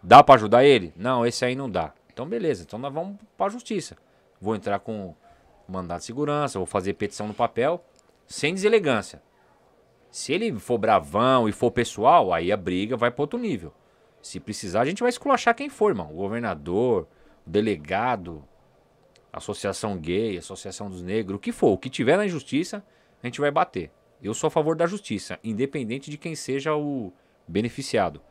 Dá 0.02 0.24
pra 0.24 0.36
ajudar 0.36 0.64
ele? 0.64 0.94
Não, 0.96 1.26
esse 1.26 1.44
aí 1.44 1.56
não 1.56 1.70
dá. 1.70 1.92
Então 2.14 2.28
beleza, 2.28 2.64
então 2.64 2.78
nós 2.78 2.94
vamos 2.94 3.18
pra 3.36 3.50
justiça. 3.50 3.98
Vou 4.40 4.56
entrar 4.56 4.80
com 4.80 5.16
mandado 5.68 6.00
de 6.00 6.06
segurança, 6.06 6.60
vou 6.60 6.66
fazer 6.66 6.94
petição 6.94 7.28
no 7.28 7.34
papel, 7.34 7.84
sem 8.28 8.54
deselegância. 8.54 9.22
Se 10.12 10.34
ele 10.34 10.54
for 10.60 10.78
bravão 10.78 11.48
e 11.48 11.52
for 11.52 11.72
pessoal, 11.72 12.34
aí 12.34 12.52
a 12.52 12.58
briga 12.58 12.96
vai 12.98 13.12
para 13.12 13.24
outro 13.24 13.38
nível. 13.40 13.74
Se 14.22 14.40
precisar, 14.40 14.82
a 14.82 14.86
gente 14.86 15.02
vai 15.02 15.10
esculachar 15.10 15.56
quem 15.56 15.70
for, 15.70 15.90
irmão. 15.90 16.10
O 16.12 16.16
governador, 16.16 17.08
delegado, 17.50 18.44
associação 19.34 19.98
gay, 19.98 20.38
associação 20.38 20.90
dos 20.90 21.02
negros, 21.02 21.38
o 21.38 21.40
que 21.40 21.52
for. 21.52 21.72
O 21.72 21.78
que 21.78 21.90
tiver 21.90 22.18
na 22.18 22.26
injustiça, 22.26 22.84
a 23.22 23.28
gente 23.28 23.42
vai 23.42 23.52
bater. 23.52 23.92
Eu 24.22 24.34
sou 24.34 24.48
a 24.48 24.52
favor 24.52 24.76
da 24.76 24.86
justiça, 24.86 25.40
independente 25.44 26.12
de 26.12 26.18
quem 26.18 26.36
seja 26.36 26.76
o 26.76 27.12
beneficiado. 27.48 28.22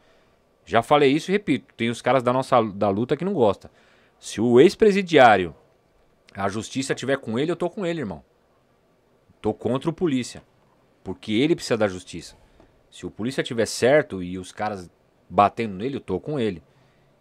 Já 0.65 0.83
falei 0.83 1.11
isso 1.11 1.31
e 1.31 1.33
repito, 1.33 1.75
tem 1.75 1.89
os 1.89 2.03
caras 2.03 2.23
da 2.23 2.33
nossa 2.33 2.63
da 2.63 2.91
luta 2.91 3.17
que 3.17 3.25
não 3.25 3.33
gostam. 3.33 3.71
Se 4.19 4.41
o 4.41 4.61
ex-presidiário, 4.61 5.55
a 6.35 6.49
justiça 6.49 6.95
tiver 6.95 7.19
com 7.19 7.39
ele, 7.39 7.51
eu 7.51 7.57
tô 7.57 7.71
com 7.71 7.87
ele, 7.87 8.01
irmão. 8.01 8.23
Tô 9.41 9.55
contra 9.55 9.89
o 9.89 9.93
polícia. 9.93 10.43
Porque 11.03 11.33
ele 11.33 11.55
precisa 11.55 11.77
da 11.77 11.89
justiça. 11.89 12.37
Se 12.91 13.07
o 13.07 13.11
polícia 13.11 13.43
tiver 13.43 13.67
certo 13.67 14.23
e 14.23 14.39
os 14.39 14.53
caras 14.53 14.91
batendo 15.29 15.75
nele, 15.75 15.97
eu 15.97 16.01
tô 16.01 16.21
com 16.21 16.39
ele. 16.39 16.63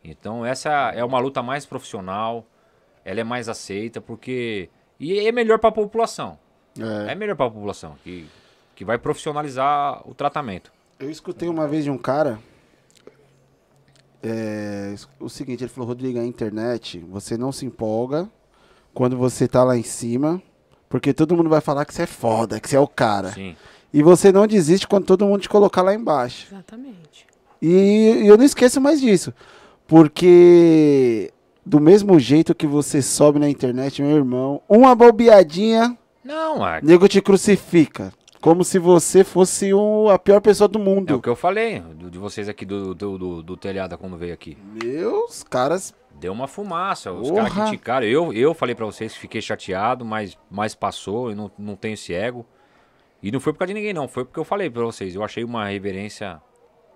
Então 0.09 0.45
essa 0.45 0.91
é 0.95 1.03
uma 1.03 1.19
luta 1.19 1.43
mais 1.43 1.65
profissional, 1.65 2.45
ela 3.03 3.19
é 3.19 3.23
mais 3.23 3.49
aceita 3.49 3.99
porque 4.01 4.69
e 4.99 5.19
é 5.19 5.31
melhor 5.31 5.59
para 5.59 5.69
a 5.69 5.73
população. 5.73 6.37
É. 6.79 7.11
É 7.11 7.15
melhor 7.15 7.35
para 7.35 7.47
a 7.47 7.51
população 7.51 7.95
que 8.03 8.27
que 8.75 8.85
vai 8.85 8.99
profissionalizar 8.99 10.07
o 10.07 10.13
tratamento. 10.13 10.71
Eu 10.99 11.09
escutei 11.09 11.49
uma 11.49 11.67
vez 11.67 11.83
de 11.83 11.89
um 11.89 11.97
cara. 11.97 12.39
é, 14.21 14.93
o 15.19 15.29
seguinte, 15.29 15.63
ele 15.63 15.69
falou, 15.69 15.87
Rodrigo, 15.87 16.19
a 16.19 16.25
internet, 16.25 16.99
você 17.09 17.35
não 17.37 17.51
se 17.51 17.65
empolga 17.65 18.29
quando 18.93 19.17
você 19.17 19.47
tá 19.47 19.63
lá 19.63 19.75
em 19.77 19.83
cima, 19.83 20.41
porque 20.89 21.13
todo 21.13 21.35
mundo 21.35 21.49
vai 21.49 21.61
falar 21.61 21.85
que 21.85 21.93
você 21.93 22.03
é 22.03 22.07
foda, 22.07 22.59
que 22.59 22.69
você 22.69 22.75
é 22.75 22.79
o 22.79 22.87
cara. 22.87 23.31
Sim. 23.31 23.55
E 23.93 24.03
você 24.03 24.31
não 24.31 24.45
desiste 24.45 24.87
quando 24.87 25.05
todo 25.05 25.25
mundo 25.25 25.41
te 25.41 25.49
colocar 25.49 25.81
lá 25.81 25.93
embaixo. 25.93 26.47
Exatamente. 26.51 27.25
E, 27.59 28.21
e 28.23 28.27
eu 28.27 28.37
não 28.37 28.45
esqueço 28.45 28.79
mais 28.79 29.01
disso. 29.01 29.33
Porque 29.87 31.31
do 31.65 31.79
mesmo 31.79 32.19
jeito 32.19 32.53
que 32.55 32.67
você 32.67 33.01
sobe 33.01 33.39
na 33.39 33.49
internet, 33.49 34.01
meu 34.01 34.15
irmão, 34.15 34.61
uma 34.69 34.93
bobeadinha, 34.95 35.97
Não, 36.23 36.65
é, 36.67 36.79
nego 36.81 37.07
te 37.07 37.21
crucifica. 37.21 38.13
Como 38.39 38.63
se 38.63 38.77
você 38.79 39.23
fosse 39.23 39.73
o- 39.73 40.09
a 40.09 40.19
pior 40.19 40.39
pessoa 40.39 40.67
do 40.67 40.79
é 40.79 40.81
mundo. 40.81 41.15
o 41.15 41.21
que 41.21 41.27
eu 41.27 41.35
falei 41.35 41.81
de 42.09 42.17
vocês 42.17 42.47
aqui 42.47 42.65
do, 42.65 42.93
do, 42.93 43.17
do, 43.17 43.43
do 43.43 43.57
telhado 43.57 43.97
quando 43.97 44.15
veio 44.17 44.33
aqui. 44.33 44.57
Meus 44.83 45.43
caras. 45.43 45.93
Deu 46.19 46.33
uma 46.33 46.47
fumaça, 46.47 47.11
os 47.11 47.29
caras 47.29 47.53
criticaram. 47.53 48.05
Eu, 48.07 48.33
eu 48.33 48.53
falei 48.53 48.73
pra 48.73 48.85
vocês 48.87 49.13
que 49.13 49.19
fiquei 49.19 49.39
chateado, 49.41 50.03
mas, 50.03 50.35
mas 50.49 50.73
passou, 50.73 51.29
eu 51.29 51.35
não, 51.35 51.51
não 51.59 51.75
tenho 51.75 51.93
esse 51.93 52.11
ego. 52.13 52.43
E 53.21 53.31
não 53.31 53.39
foi 53.39 53.53
por 53.53 53.59
causa 53.59 53.73
de 53.73 53.79
ninguém, 53.79 53.93
não. 53.93 54.07
Foi 54.07 54.25
porque 54.25 54.39
eu 54.39 54.43
falei 54.43 54.67
pra 54.69 54.83
vocês. 54.83 55.13
Eu 55.13 55.23
achei 55.23 55.43
uma 55.43 55.65
reverência 55.67 56.41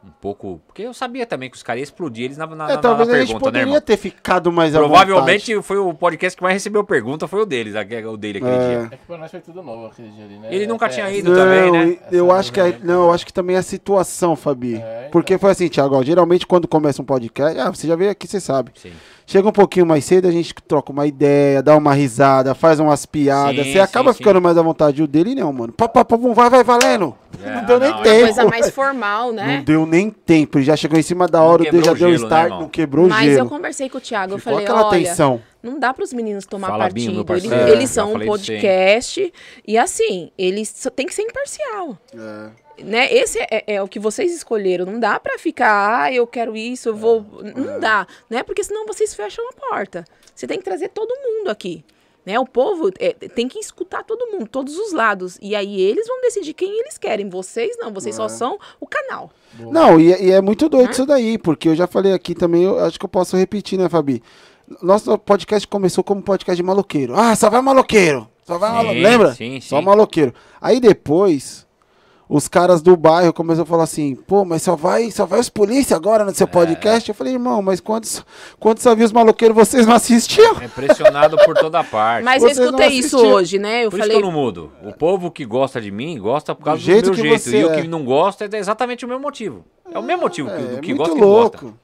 um 0.04 0.10
pouco. 0.20 0.60
Porque 0.66 0.82
eu 0.82 0.94
sabia 0.94 1.26
também 1.26 1.50
que 1.50 1.56
os 1.58 1.64
caras 1.64 1.80
iam 1.80 1.84
explodir 1.84 2.26
eles 2.26 2.38
na, 2.38 2.48
na, 2.48 2.66
É, 2.72 2.76
na- 2.76 2.78
talvez 2.78 3.08
na 3.08 3.14
a 3.16 3.18
gente 3.20 3.28
pergunta, 3.28 3.46
né, 3.46 3.52
poderia 3.52 3.68
irmão? 3.68 3.82
ter 3.82 3.98
ficado 3.98 4.52
mais 4.52 4.76
à 4.76 4.80
Provavelmente 4.80 5.62
foi 5.62 5.78
o 5.78 5.94
podcast 5.94 6.36
que 6.36 6.42
mais 6.44 6.54
recebeu 6.56 6.84
pergunta, 6.84 7.28
foi 7.28 7.42
o 7.42 7.46
deles, 7.46 7.74
o 7.76 8.18
dele 8.18 8.40
aquele 8.40 8.52
É. 8.56 8.68
dia. 8.68 8.90
É 8.92 8.98
que 8.98 9.06
pra 9.06 9.18
nós 9.18 9.30
foi 9.30 9.40
tudo 9.42 9.62
novo 9.62 9.86
aquele 9.88 10.10
dia 10.10 10.26
ali, 10.26 10.38
né? 10.40 10.48
Ele 10.52 10.66
nunca 10.68 10.86
Até- 10.88 10.96
tinha 10.96 11.12
ido 11.12 11.34
também, 11.36 11.72
né? 11.72 11.86
Não, 11.86 12.18
eu 12.18 12.26
Essa 12.28 12.36
acho 12.40 12.52
que 12.54 12.60
a, 12.60 12.64
reverência. 12.64 12.88
não, 12.94 13.04
eu 13.06 13.12
acho 13.14 13.26
que 13.26 13.34
também 13.34 13.56
a 13.56 13.62
situação, 13.62 14.36
Fabi. 14.36 14.76
É, 14.76 14.78
então. 15.02 15.12
Porque 15.12 15.38
foi 15.38 15.52
assim, 15.52 15.68
Thiago, 15.68 15.96
ó, 15.96 16.04
geralmente 16.04 16.48
quando 16.48 16.68
começa 16.68 17.02
um 17.02 17.06
podcast, 17.06 17.60
ah, 17.60 17.70
você 17.70 17.88
já 17.88 17.96
veio 17.96 18.10
aqui, 18.12 18.28
você 18.28 18.40
sabe. 18.40 18.72
Sim. 18.76 18.92
Chega 19.28 19.48
um 19.48 19.52
pouquinho 19.52 19.86
mais 19.86 20.04
cedo, 20.04 20.28
a 20.28 20.32
gente 20.32 20.54
troca 20.68 20.92
uma 20.92 21.06
ideia, 21.08 21.64
dá 21.64 21.78
uma 21.78 21.94
risada, 21.94 22.54
faz 22.54 22.80
umas 22.82 23.06
piadas, 23.06 23.66
Sim, 23.66 23.72
você 23.74 23.80
acaba 23.80 24.12
sim, 24.12 24.18
ficando 24.18 24.42
mais 24.42 24.58
à 24.58 24.62
vontade. 24.62 25.02
O 25.02 25.08
dele 25.08 25.36
não, 25.36 25.54
mano. 25.54 25.72
Pá, 25.72 25.88
pá, 25.88 26.04
pá, 26.04 26.18
vai, 26.18 26.50
vai, 26.50 26.64
valendo. 26.66 27.16
É, 27.42 27.56
não 27.56 27.66
deu 27.66 27.80
nem 27.80 27.92
não, 27.92 28.00
é 28.00 28.04
tempo. 28.04 28.24
Coisa 28.26 28.46
mais 28.46 28.70
formal, 28.72 29.28
Não 29.28 29.34
né? 29.34 29.64
deu 29.66 29.86
nem 29.92 30.10
tempo, 30.10 30.58
ele 30.58 30.66
já 30.66 30.76
chegou 30.78 30.98
em 30.98 31.04
cima 31.04 31.28
da 31.28 31.44
hora, 31.44 31.64
o 31.64 31.66
já 31.66 31.70
o 31.70 31.96
deu 31.96 31.96
gelo, 31.96 32.12
né, 32.12 32.16
start, 32.18 32.46
irmão? 32.46 32.62
não 32.62 32.70
quebrou 32.70 33.06
o 33.06 33.10
Mas 33.10 33.28
eu 33.28 33.36
gelo. 33.36 33.50
conversei 33.50 33.90
com 33.90 33.98
o 33.98 34.02
Thiago, 34.02 34.34
eu 34.34 34.38
Ficou 34.38 34.54
falei, 34.54 34.66
aquela 34.66 34.88
olha, 34.88 35.04
tensão. 35.04 35.42
não 35.62 35.78
dá 35.78 35.94
para 35.94 36.04
os 36.06 36.14
meninos 36.14 36.46
tomar 36.46 36.68
Fala, 36.70 36.90
Binho, 36.90 37.26
partido. 37.26 37.50
Eles, 37.50 37.52
parceiro. 37.52 37.78
eles 37.78 37.90
são 37.90 38.10
um 38.10 38.14
falei 38.14 38.28
podcast 38.28 39.34
e 39.68 39.78
assim, 39.78 40.32
eles 40.38 40.70
só 40.70 40.90
tem 40.90 41.06
que 41.06 41.14
ser 41.14 41.24
imparcial. 41.24 41.98
É. 42.14 42.84
né? 42.84 43.14
Esse 43.14 43.40
é, 43.40 43.64
é 43.68 43.82
o 43.84 43.88
que 43.88 44.00
vocês 44.00 44.34
escolheram. 44.34 44.86
Não 44.86 45.00
dá 45.00 45.20
pra 45.20 45.38
ficar, 45.38 46.04
ah, 46.04 46.14
eu 46.14 46.26
quero 46.26 46.56
isso, 46.56 46.90
eu 46.90 46.96
vou. 46.96 47.26
Não 47.56 47.80
dá, 47.80 48.08
né? 48.30 48.44
Porque 48.44 48.64
senão 48.64 48.88
vocês 48.88 49.14
fecham 49.14 49.44
a 49.50 49.54
porta. 49.54 50.06
Você 50.34 50.48
tem 50.48 50.58
que 50.58 50.64
trazer 50.64 50.88
todo 50.90 51.14
mundo 51.22 51.50
aqui. 51.50 51.84
Né? 52.26 52.40
O 52.40 52.46
povo 52.46 52.92
é, 53.00 53.14
tem 53.14 53.48
que 53.48 53.58
escutar 53.60 54.04
todo 54.04 54.28
mundo, 54.32 54.48
todos 54.48 54.78
os 54.78 54.94
lados. 54.94 55.40
E 55.42 55.56
aí 55.56 55.82
eles 55.82 56.08
vão 56.08 56.22
decidir 56.22 56.54
quem 56.54 56.80
eles 56.80 56.98
querem. 56.98 57.28
Vocês 57.30 57.76
não, 57.80 57.92
vocês 57.92 58.16
só 58.16 58.28
são 58.30 58.60
o 58.80 58.86
canal. 58.86 59.32
Não, 59.60 60.00
e, 60.00 60.14
é- 60.14 60.24
e 60.26 60.32
é 60.32 60.40
muito 60.42 60.70
doido 60.70 60.92
isso 60.92 61.06
daí, 61.06 61.38
porque 61.38 61.70
eu 61.70 61.76
já 61.76 61.88
falei 61.88 62.14
aqui 62.14 62.36
também, 62.36 62.64
eu 62.64 62.80
acho 62.80 63.00
que 63.00 63.06
eu 63.06 63.10
posso 63.10 63.36
repetir, 63.36 63.78
né, 63.80 63.90
Fabi? 63.90 64.22
Nosso 64.82 65.18
podcast 65.18 65.68
começou 65.68 66.04
como 66.04 66.22
podcast 66.22 66.56
de 66.56 66.64
maloqueiro. 66.64 67.14
Ah, 67.16 67.36
só 67.36 67.50
vai 67.50 67.62
maloqueiro. 67.62 68.30
Só 68.46 68.58
vai 68.58 68.70
Sim, 68.70 68.76
maloqueiro. 68.78 69.10
Lembra? 69.10 69.34
sim, 69.34 69.60
Só 69.60 69.80
sim. 69.80 69.86
maloqueiro. 69.86 70.34
Aí 70.62 70.80
depois, 70.80 71.66
os 72.34 72.48
caras 72.48 72.82
do 72.82 72.96
bairro 72.96 73.34
começaram 73.34 73.64
a 73.64 73.66
falar 73.66 73.84
assim, 73.84 74.16
pô, 74.16 74.46
mas 74.46 74.62
só 74.62 74.74
vai, 74.74 75.12
só 75.12 75.26
vai 75.26 75.38
os 75.42 75.50
polícia 75.50 75.98
agora 75.98 76.24
no 76.24 76.34
seu 76.34 76.48
É. 76.48 76.50
podcast? 76.50 77.10
Eu 77.10 77.14
falei, 77.14 77.34
irmão, 77.34 77.62
mas 77.62 77.82
quando, 77.82 78.08
quando 78.58 78.80
só 78.80 78.96
viu 78.96 79.06
os 79.06 79.12
maloqueiros, 79.12 79.54
vocês 79.54 79.86
não 79.86 79.94
assistiam? 79.96 80.56
É 80.62 80.68
pressionado 80.70 81.36
por 81.44 81.56
toda 81.58 81.84
parte. 81.84 82.24
Mas 82.24 82.42
Vocês 82.42 82.58
eu 82.58 82.66
escutei 82.68 82.88
isso 82.88 83.18
hoje, 83.18 83.60
né? 83.60 83.84
Eu 83.84 83.92
Por 83.92 84.00
falei. 84.00 84.16
isso 84.16 84.22
que 84.22 84.26
eu 84.28 84.32
não 84.32 84.40
mudo. 84.42 84.72
O 84.82 84.94
povo 84.94 85.30
que 85.30 85.44
gosta 85.44 85.82
de 85.82 85.92
mim 85.92 86.18
gosta 86.18 86.56
por 86.56 86.64
causa 86.64 86.80
do, 86.80 86.86
jeito 86.86 87.06
meu 87.08 87.16
que 87.16 87.22
jeito. 87.22 87.42
você 87.44 87.60
E 87.60 87.66
o 87.66 87.72
é. 87.74 87.82
que 87.82 87.88
não 87.90 88.06
gosta 88.06 88.46
é 88.50 88.58
exatamente 88.58 89.04
o 89.04 89.10
meu 89.10 89.20
motivo. 89.20 89.66
É 89.94 90.00
o 90.00 90.04
mesmo 90.04 90.22
motivo 90.22 90.48
que, 90.50 90.56
É, 90.56 90.76
do 90.76 90.82
que 90.82 90.94
gosta 90.94 91.14
que 91.16 91.20
não 91.20 91.28
louco. 91.28 91.58
gosta. 91.66 91.78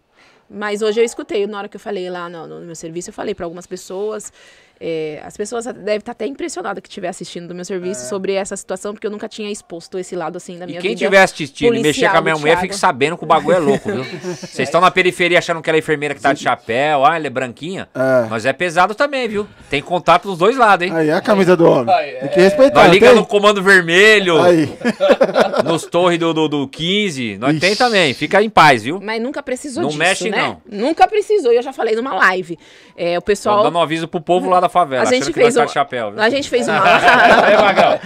Mas 0.49 0.81
hoje 0.81 1.01
eu 1.01 1.03
escutei, 1.03 1.45
na 1.45 1.57
hora 1.57 1.67
que 1.67 1.75
eu 1.75 1.79
falei 1.81 2.09
lá 2.09 2.29
no, 2.29 2.47
no 2.47 2.61
meu 2.61 2.73
serviço, 2.75 3.09
eu 3.09 3.13
falei 3.13 3.35
para 3.35 3.45
algumas 3.45 3.67
pessoas. 3.67 4.31
É, 4.79 5.21
as 5.25 5.35
pessoas 5.35 5.65
devem 5.65 5.97
estar 5.97 6.11
até 6.11 6.25
impressionadas 6.25 6.81
que 6.81 6.87
estiver 6.89 7.07
assistindo 7.07 7.47
do 7.47 7.55
meu 7.55 7.65
serviço 7.65 8.07
sobre 8.07 8.33
essa 8.33 8.55
situação, 8.55 8.93
porque 8.93 9.07
eu 9.07 9.11
nunca 9.11 9.27
tinha 9.27 9.51
exposto 9.51 9.97
esse 9.97 10.15
lado 10.15 10.37
assim 10.37 10.57
da 10.57 10.65
E 10.65 10.67
minha 10.69 10.81
quem 10.81 10.91
vida. 10.91 10.99
tiver 11.05 11.21
assistindo 11.21 11.75
e 11.75 11.81
mexer 11.81 12.09
com 12.09 12.17
a 12.17 12.21
minha 12.21 12.35
do 12.35 12.39
mulher, 12.41 12.59
fique 12.59 12.75
sabendo 12.75 13.17
que 13.17 13.23
o 13.23 13.27
bagulho 13.27 13.55
é 13.55 13.59
louco, 13.59 13.91
viu? 13.91 14.03
Vocês 14.37 14.67
estão 14.67 14.79
na 14.81 14.91
periferia 14.91 15.39
achando 15.39 15.61
que 15.61 15.69
ela 15.69 15.77
é 15.77 15.79
enfermeira 15.79 16.13
que 16.15 16.21
tá 16.21 16.33
de 16.33 16.41
chapéu, 16.41 17.05
ah, 17.05 17.15
ela 17.15 17.27
é 17.27 17.29
branquinha. 17.29 17.87
É. 17.93 18.27
Mas 18.29 18.45
é 18.45 18.53
pesado 18.53 18.93
também, 18.95 19.27
viu? 19.27 19.47
Tem 19.69 19.81
contato 19.81 20.27
dos 20.27 20.37
dois 20.37 20.55
lados, 20.57 20.85
hein? 20.87 20.93
Aí 20.95 21.09
é 21.09 21.13
a 21.13 21.21
camisa 21.21 21.55
do 21.57 21.65
homem. 21.65 21.95
Tem 22.19 22.29
que 22.29 22.39
respeitar. 22.39 22.75
Nós 22.75 22.85
não 22.87 22.93
liga 22.93 23.07
tem? 23.07 23.15
no 23.15 23.25
comando 23.25 23.61
vermelho, 23.63 24.41
Aí. 24.41 24.69
nos 25.65 25.85
torres 25.85 26.19
do, 26.19 26.33
do, 26.33 26.47
do 26.47 26.67
15. 26.67 27.37
Nós 27.37 27.51
Ixi. 27.51 27.59
tem 27.59 27.75
também. 27.75 28.13
Fica 28.13 28.41
em 28.41 28.49
paz, 28.49 28.83
viu? 28.83 28.99
Mas 29.01 29.21
nunca 29.21 29.41
precisou 29.41 29.81
Não 29.83 29.89
disso, 29.89 29.99
mexe, 29.99 30.29
né? 30.29 30.37
não. 30.37 30.61
Nunca 30.87 31.07
precisou. 31.07 31.51
E 31.51 31.55
eu 31.57 31.61
já 31.63 31.73
falei 31.73 31.95
numa 31.95 32.13
live. 32.13 32.57
É, 32.95 33.17
o 33.17 33.21
pessoal. 33.21 33.63
dando 33.63 33.77
um 33.77 33.81
aviso 33.81 34.07
pro 34.07 34.19
povo 34.21 34.49
lá 34.49 34.59
da 34.59 34.66
favela, 34.69 35.03
A 35.03 35.05
gente 35.05 35.31
fez 35.33 35.55
um- 35.57 35.67
chapéu, 35.67 36.11
viu? 36.11 36.21
A 36.21 36.29
gente 36.29 36.49
fez 36.49 36.67
uma. 36.69 36.77
É, 36.77 37.57
Magrão. 37.61 37.99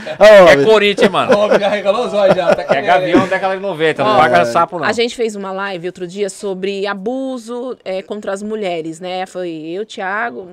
É 0.49 0.63
Corinthians, 0.65 1.11
mano. 1.11 1.37
Ó, 1.37 1.57
já 1.59 1.67
regalou 1.69 2.05
os 2.05 2.13
olhos 2.13 2.35
já. 2.35 2.53
Tá 2.55 2.75
É 2.75 2.81
gavião 2.81 3.27
década 3.27 3.55
de 3.55 3.61
90, 3.61 4.03
não 4.03 4.17
paga 4.17 4.45
sapo 4.45 4.79
não. 4.79 4.85
A 4.85 4.91
gente 4.91 5.15
fez 5.15 5.35
uma 5.35 5.51
live 5.51 5.87
outro 5.87 6.07
dia 6.07 6.29
sobre 6.29 6.85
abuso 6.87 7.77
é, 7.83 8.01
contra 8.01 8.31
as 8.33 8.41
mulheres, 8.43 8.99
né? 8.99 9.25
Foi 9.25 9.49
eu, 9.49 9.85
Thiago, 9.85 10.47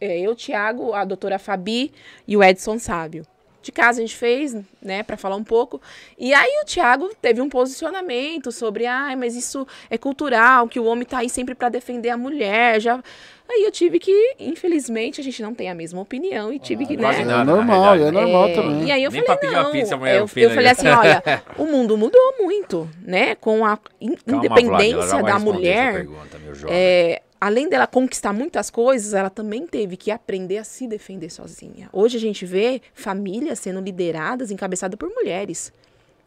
é, 0.00 0.18
eu, 0.20 0.34
Thiago, 0.34 0.94
a 0.94 1.04
doutora 1.04 1.38
Fabi 1.38 1.92
e 2.26 2.36
o 2.36 2.42
Edson 2.44 2.78
Sábio. 2.78 3.26
De 3.62 3.72
casa 3.72 3.98
a 3.98 4.00
gente 4.00 4.14
fez, 4.14 4.56
né, 4.80 5.02
para 5.02 5.16
falar 5.16 5.34
um 5.34 5.42
pouco. 5.42 5.80
E 6.16 6.32
aí 6.32 6.60
o 6.62 6.64
Thiago 6.64 7.10
teve 7.20 7.40
um 7.40 7.48
posicionamento 7.48 8.52
sobre, 8.52 8.86
ai, 8.86 9.16
mas 9.16 9.34
isso 9.34 9.66
é 9.90 9.98
cultural, 9.98 10.68
que 10.68 10.78
o 10.78 10.84
homem 10.84 11.04
tá 11.04 11.18
aí 11.18 11.28
sempre 11.28 11.52
para 11.52 11.68
defender 11.68 12.10
a 12.10 12.16
mulher. 12.16 12.80
Já 12.80 13.02
Aí 13.48 13.62
eu 13.62 13.70
tive 13.70 13.98
que, 14.00 14.34
infelizmente, 14.40 15.20
a 15.20 15.24
gente 15.24 15.40
não 15.42 15.54
tem 15.54 15.70
a 15.70 15.74
mesma 15.74 16.00
opinião 16.00 16.52
e 16.52 16.58
tive 16.58 16.84
que, 16.84 16.96
quase 16.96 17.18
né? 17.18 17.24
É 17.24 17.26
nada, 17.26 17.44
na 17.44 17.54
normal, 17.54 17.94
é 17.94 18.10
normal 18.10 18.48
É, 18.48 18.54
também. 18.54 18.84
E 18.88 18.90
aí 18.92 19.04
eu 19.04 19.10
Nem 19.10 19.22
falei, 19.24 19.50
não, 19.50 19.72
pizza, 19.72 19.94
a 19.94 19.98
mulher 19.98 20.16
eu, 20.18 20.24
opina 20.24 20.46
eu 20.46 20.50
falei 20.50 20.70
assim, 20.70 20.88
olha, 20.88 21.22
o 21.56 21.64
mundo 21.66 21.96
mudou 21.96 22.34
muito, 22.40 22.88
né? 23.02 23.34
Com 23.36 23.64
a 23.64 23.78
in- 24.00 24.16
Calma, 24.16 24.44
independência 24.44 25.18
Vlad, 25.18 25.26
da 25.26 25.38
mulher, 25.38 25.92
pergunta, 25.94 26.38
meu 26.38 26.54
jovem. 26.54 26.76
é, 26.76 27.22
além 27.40 27.68
dela 27.68 27.86
conquistar 27.86 28.32
muitas 28.32 28.68
coisas, 28.68 29.14
ela 29.14 29.30
também 29.30 29.64
teve 29.66 29.96
que 29.96 30.10
aprender 30.10 30.58
a 30.58 30.64
se 30.64 30.88
defender 30.88 31.30
sozinha. 31.30 31.88
Hoje 31.92 32.16
a 32.16 32.20
gente 32.20 32.44
vê 32.44 32.82
famílias 32.94 33.60
sendo 33.60 33.80
lideradas, 33.80 34.50
encabeçadas 34.50 34.98
por 34.98 35.08
mulheres. 35.08 35.72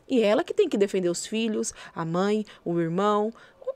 E 0.07 0.24
ela 0.24 0.43
que 0.43 0.53
tem 0.53 0.67
que 0.70 0.78
defender 0.78 1.09
os 1.09 1.26
filhos, 1.26 1.74
a 1.93 2.03
mãe, 2.05 2.45
o 2.63 2.80
irmão 2.80 3.32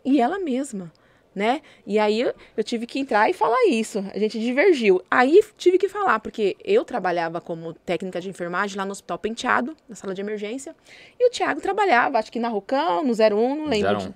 e 0.06 0.20
ela 0.20 0.40
mesma, 0.40 0.92
né? 1.36 1.62
E 1.86 1.98
aí 2.00 2.22
eu, 2.22 2.64
tive 2.64 2.86
que 2.86 3.00
entrar 3.00 3.30
e 3.30 3.34
falar 3.34 3.66
isso. 3.70 4.04
A 4.14 4.20
gente 4.20 4.40
divergiu. 4.40 5.02
Aí 5.10 5.40
tive 5.58 5.78
que 5.78 5.90
falar, 5.90 6.20
porque 6.20 6.56
eu 6.64 6.86
trabalhava 6.86 7.42
como 7.42 7.74
técnica 7.74 8.22
de 8.22 8.30
enfermagem 8.30 8.78
lá 8.78 8.86
no 8.86 8.92
Hospital 8.92 9.18
Penteado, 9.18 9.76
na 9.90 9.96
sala 9.96 10.14
de 10.14 10.22
emergência, 10.22 10.76
e 11.20 11.28
o 11.28 11.32
Thiago 11.32 11.60
trabalhava, 11.62 12.20
acho 12.20 12.32
que 12.32 12.40
na 12.40 12.50
Rucão, 12.50 13.04
no 13.04 13.14
01, 13.14 13.56
não 13.56 13.66
lembro. 13.66 13.98
01. 14.10 14.14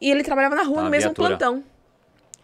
E 0.00 0.10
ele 0.10 0.22
trabalhava 0.22 0.54
na 0.54 0.62
rua, 0.62 0.78
Tá, 0.78 0.82
no 0.84 0.90
mesmo 0.90 1.10
viatura. 1.10 1.28
plantão. 1.36 1.64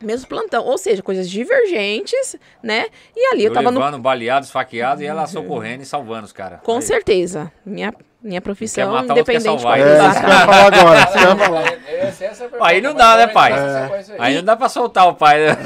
Mesmo 0.00 0.28
plantão, 0.28 0.64
ou 0.64 0.78
seja, 0.78 1.02
coisas 1.02 1.28
divergentes, 1.28 2.36
né? 2.62 2.86
E 3.16 3.32
ali 3.32 3.42
eu, 3.42 3.48
eu 3.48 3.52
tava 3.52 3.72
no 3.72 3.80
levando, 3.80 4.00
baleado, 4.00 4.46
esfaqueado 4.46 5.02
e 5.02 5.06
ela 5.06 5.26
socorrendo 5.26 5.82
e 5.82 5.86
salvando 5.86 6.24
os 6.24 6.32
caras. 6.32 6.60
com 6.62 6.76
Aí. 6.76 6.82
certeza. 6.82 7.50
Minha, 7.66 7.92
minha 8.22 8.40
profissão, 8.40 8.90
matar, 8.92 9.06
quer 9.06 9.12
independente 9.12 9.44
salvar. 9.62 9.78
É, 9.80 10.08
isso 10.08 10.20
que 10.20 10.26
eu 10.26 10.30
ia 10.30 10.40
falar 10.40 10.66
agora. 10.66 11.00
isso 11.00 11.12
que 11.12 11.18
eu 11.18 11.28
ia 11.28 11.36
falar. 11.36 11.78
Essa- 11.88 12.24
essa 12.24 12.44
é 12.44 12.48
Aí 12.60 12.80
não 12.80 12.94
dá, 12.94 13.16
né, 13.16 13.26
pai? 13.28 13.52
sequência 13.82 14.14
aí. 14.18 14.34
Não 14.36 14.42
dá 14.42 14.56
pra 14.56 14.68
soltar 14.68 15.08
o 15.08 15.14
pai, 15.14 15.38
né? 15.46 15.56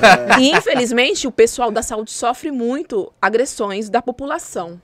E 0.41 0.51
infelizmente 0.51 1.27
o 1.27 1.33
pessoal 1.33 1.71
da 1.71 1.83
saúde 1.83 2.11
sofre 2.11 2.51
muito 2.51 3.13
agressões 3.21 3.89
da 3.89 4.03
população. 4.03 4.81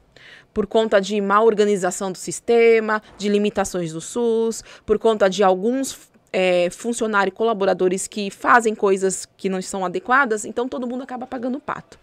Por 0.54 0.66
conta 0.66 0.98
de 1.00 1.20
má 1.20 1.40
organização 1.40 2.10
do 2.10 2.18
sistema, 2.18 3.02
de 3.18 3.28
limitações 3.28 3.92
do 3.92 4.00
SUS, 4.00 4.64
por 4.86 4.98
conta 4.98 5.28
de 5.28 5.44
alguns 5.44 6.08
é, 6.32 6.68
funcionários 6.70 7.32
e 7.32 7.36
colaboradores 7.36 8.06
que 8.06 8.30
fazem 8.30 8.74
coisas 8.74 9.26
que 9.36 9.48
não 9.48 9.62
são 9.62 9.84
adequadas, 9.84 10.44
então 10.44 10.68
todo 10.68 10.86
mundo 10.86 11.02
acaba 11.02 11.26
pagando 11.26 11.56
o 11.58 11.60
pato. 11.60 11.98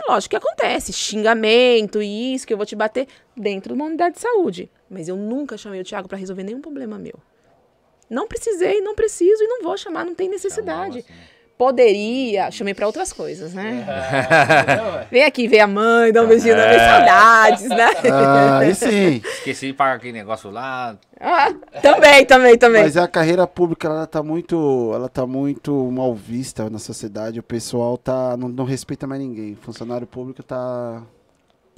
E 0.00 0.10
lógico 0.10 0.30
que 0.30 0.36
acontece, 0.36 0.92
xingamento 0.92 2.00
e 2.00 2.34
isso, 2.34 2.46
que 2.46 2.52
eu 2.52 2.56
vou 2.56 2.66
te 2.66 2.76
bater 2.76 3.08
dentro 3.36 3.74
de 3.74 3.74
uma 3.74 3.86
unidade 3.86 4.14
de 4.14 4.20
saúde. 4.20 4.70
Mas 4.88 5.08
eu 5.08 5.16
nunca 5.16 5.56
chamei 5.58 5.80
o 5.80 5.84
Thiago 5.84 6.08
para 6.08 6.18
resolver 6.18 6.44
nenhum 6.44 6.60
problema 6.60 6.98
meu. 6.98 7.18
Não 8.08 8.26
precisei, 8.26 8.80
não 8.80 8.94
preciso 8.94 9.42
e 9.42 9.46
não 9.46 9.62
vou 9.62 9.76
chamar, 9.76 10.04
não 10.04 10.14
tem 10.14 10.28
necessidade. 10.28 11.04
Poderia, 11.58 12.52
chamei 12.52 12.72
para 12.72 12.86
outras 12.86 13.12
coisas, 13.12 13.52
né? 13.52 13.84
Não, 14.76 15.00
é. 15.00 15.06
Vem 15.10 15.24
aqui 15.24 15.48
ver 15.48 15.58
a 15.58 15.66
mãe, 15.66 16.12
dá 16.12 16.22
um 16.22 16.28
beijinho, 16.28 16.56
dá 16.56 16.68
ver 16.68 16.78
saudades, 16.78 17.68
né? 17.68 17.88
Ah, 18.12 18.58
aí 18.58 18.74
sim. 18.76 19.20
Esqueci 19.24 19.66
de 19.66 19.72
pagar 19.72 19.96
aquele 19.96 20.12
negócio 20.12 20.52
lá. 20.52 20.96
Ah, 21.20 21.52
também, 21.82 22.24
também, 22.24 22.56
também. 22.56 22.82
Mas 22.84 22.96
a 22.96 23.08
carreira 23.08 23.44
pública, 23.44 23.88
ela 23.88 24.06
tá 24.06 24.22
muito, 24.22 24.92
ela 24.94 25.08
tá 25.08 25.26
muito 25.26 25.90
mal 25.90 26.14
vista 26.14 26.70
na 26.70 26.78
sociedade. 26.78 27.40
O 27.40 27.42
pessoal 27.42 27.98
tá, 27.98 28.36
não, 28.36 28.48
não 28.48 28.64
respeita 28.64 29.04
mais 29.04 29.20
ninguém. 29.20 29.56
Funcionário 29.56 30.06
público 30.06 30.44
tá... 30.44 31.02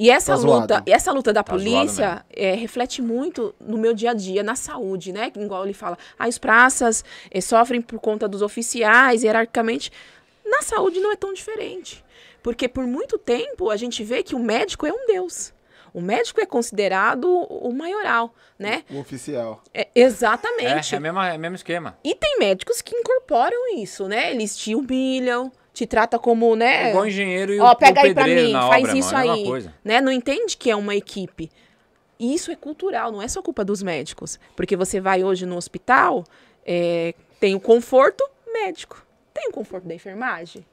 E 0.03 0.09
essa 0.09 0.34
Tá 0.34 0.38
luta, 0.40 0.82
e 0.86 0.92
essa 0.92 1.12
luta 1.12 1.30
da 1.30 1.42
Tá 1.42 1.53
polícia 1.53 2.24
é, 2.30 2.55
reflete 2.55 3.03
muito 3.03 3.55
no 3.61 3.76
meu 3.76 3.92
dia 3.92 4.12
a 4.12 4.14
dia, 4.14 4.42
na 4.42 4.55
saúde, 4.55 5.12
né? 5.12 5.30
Igual 5.36 5.64
ele 5.64 5.74
fala, 5.74 5.98
ah, 6.18 6.24
as 6.24 6.38
praças 6.38 7.05
eh, 7.30 7.42
sofrem 7.42 7.82
por 7.82 8.01
conta 8.01 8.26
dos 8.26 8.40
oficiais, 8.40 9.22
hierarquicamente. 9.22 9.92
Na 10.42 10.62
saúde 10.62 11.01
não 11.01 11.12
é 11.12 11.16
tão 11.16 11.34
diferente. 11.34 12.03
Porque 12.42 12.66
por 12.66 12.86
muito 12.86 13.18
tempo 13.18 13.68
a 13.68 13.76
gente 13.76 14.03
vê 14.03 14.22
que 14.22 14.34
o 14.34 14.38
médico 14.38 14.86
é 14.86 14.90
um 14.90 15.05
deus. 15.07 15.53
O 15.92 16.01
médico 16.01 16.40
é 16.40 16.46
considerado 16.46 17.26
o 17.28 17.70
maioral, 17.70 18.34
né? 18.59 18.84
O 18.90 19.01
oficial. 19.01 19.62
É, 19.74 19.82
É, 19.82 19.88
exatamente. 19.96 20.94
é 20.94 20.98
o 20.98 21.01
mesmo, 21.03 21.20
é 21.20 21.36
o 21.36 21.38
mesmo 21.38 21.57
esquema. 21.57 21.98
E 22.03 22.14
tem 22.14 22.38
médicos 22.38 22.80
que 22.80 22.96
incorporam 22.96 23.76
isso, 23.76 24.09
né? 24.09 24.30
Eles 24.30 24.57
te 24.57 24.74
humilham, 24.74 25.53
te 25.73 25.87
tratam 25.87 26.18
como, 26.18 26.55
É 26.55 26.57
né? 26.59 26.89
igual 26.91 27.05
o 27.05 27.07
engenheiro 27.07 27.53
e 27.55 27.61
Ó, 27.61 27.71
o, 27.71 27.77
pega 27.77 28.01
o 28.01 28.05
aí 28.05 28.14
pra 28.14 28.25
pedreiro 28.25 28.49
mim, 28.49 28.53
na 28.53 28.68
faz 28.68 28.85
obra, 28.85 28.99
isso 28.99 29.14
mano, 29.14 29.29
é 29.29 29.33
aí. 29.35 29.45
coisa. 29.45 29.75
Né? 29.85 30.01
Não 30.01 30.12
entende 30.12 30.57
que 30.57 30.71
é 30.71 30.77
uma 30.77 30.95
equipe. 30.95 31.51
E 32.18 32.35
isso 32.35 32.51
é 32.51 32.57
cultural, 32.57 33.11
não 33.11 33.23
é 33.23 33.29
só 33.29 33.41
culpa 33.41 33.64
dos 33.64 33.83
médicos. 33.83 34.39
Porque 34.55 34.77
você 34.77 35.01
vai 35.01 35.25
hoje 35.25 35.47
no 35.47 35.57
hospital, 35.57 36.25
é, 36.66 37.14
tem 37.39 37.55
o 37.55 37.61
conforto 37.61 38.23
médico. 38.53 39.05
Tem 39.33 39.49
o 39.49 39.53
conforto 39.53 39.87
da 39.87 39.95
enfermagem? 39.95 40.66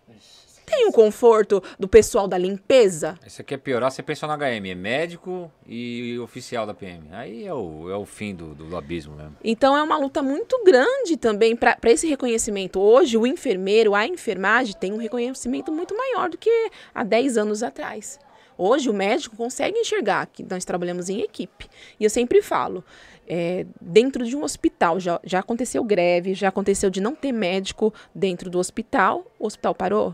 Tem 0.70 0.86
o 0.86 0.92
conforto 0.92 1.64
do 1.80 1.88
pessoal 1.88 2.28
da 2.28 2.38
limpeza? 2.38 3.18
Isso 3.26 3.42
aqui 3.42 3.54
é 3.54 3.58
piorar, 3.58 3.90
você 3.90 4.04
pensa 4.04 4.28
no 4.28 4.34
HM, 4.34 4.70
é 4.70 4.76
médico 4.76 5.50
e 5.66 6.20
oficial 6.20 6.66
da 6.66 6.74
PM. 6.74 7.08
Aí 7.14 7.46
é 7.46 7.54
o, 7.54 7.90
é 7.90 7.96
o 7.96 8.06
fim 8.06 8.36
do, 8.36 8.54
do 8.54 8.76
abismo 8.76 9.16
mesmo. 9.16 9.38
Então 9.42 9.78
é 9.78 9.82
uma 9.82 9.98
luta 9.98 10.22
muito 10.22 10.62
grande 10.66 11.16
também 11.16 11.56
para 11.56 11.78
esse 11.86 12.06
reconhecimento. 12.06 12.82
Hoje, 12.82 13.16
o 13.16 13.26
enfermeiro, 13.26 13.96
a 13.96 14.06
enfermagem 14.06 14.76
tem 14.78 14.92
um 14.92 14.98
reconhecimento 14.98 15.72
muito 15.72 15.96
maior 15.96 16.30
do 16.30 16.38
que 16.38 16.70
há 16.94 17.02
10 17.02 17.38
anos 17.38 17.64
atrás. 17.64 18.20
Hoje, 18.58 18.90
o 18.90 18.94
médico 18.94 19.38
consegue 19.38 19.80
enxergar 19.80 20.26
que 20.26 20.44
nós 20.44 20.66
trabalhamos 20.66 21.08
em 21.08 21.22
equipe. 21.22 21.70
E 21.98 22.04
eu 22.04 22.10
sempre 22.10 22.42
falo, 22.42 22.84
é, 23.26 23.66
dentro 23.80 24.26
de 24.26 24.36
um 24.36 24.44
hospital, 24.44 25.00
já, 25.00 25.18
já 25.24 25.40
aconteceu 25.40 25.82
greve, 25.82 26.34
já 26.34 26.50
aconteceu 26.50 26.90
de 26.90 27.00
não 27.00 27.16
ter 27.16 27.32
médico 27.32 27.94
dentro 28.14 28.50
do 28.50 28.60
hospital. 28.60 29.26
O 29.40 29.46
hospital 29.46 29.74
parou? 29.74 30.14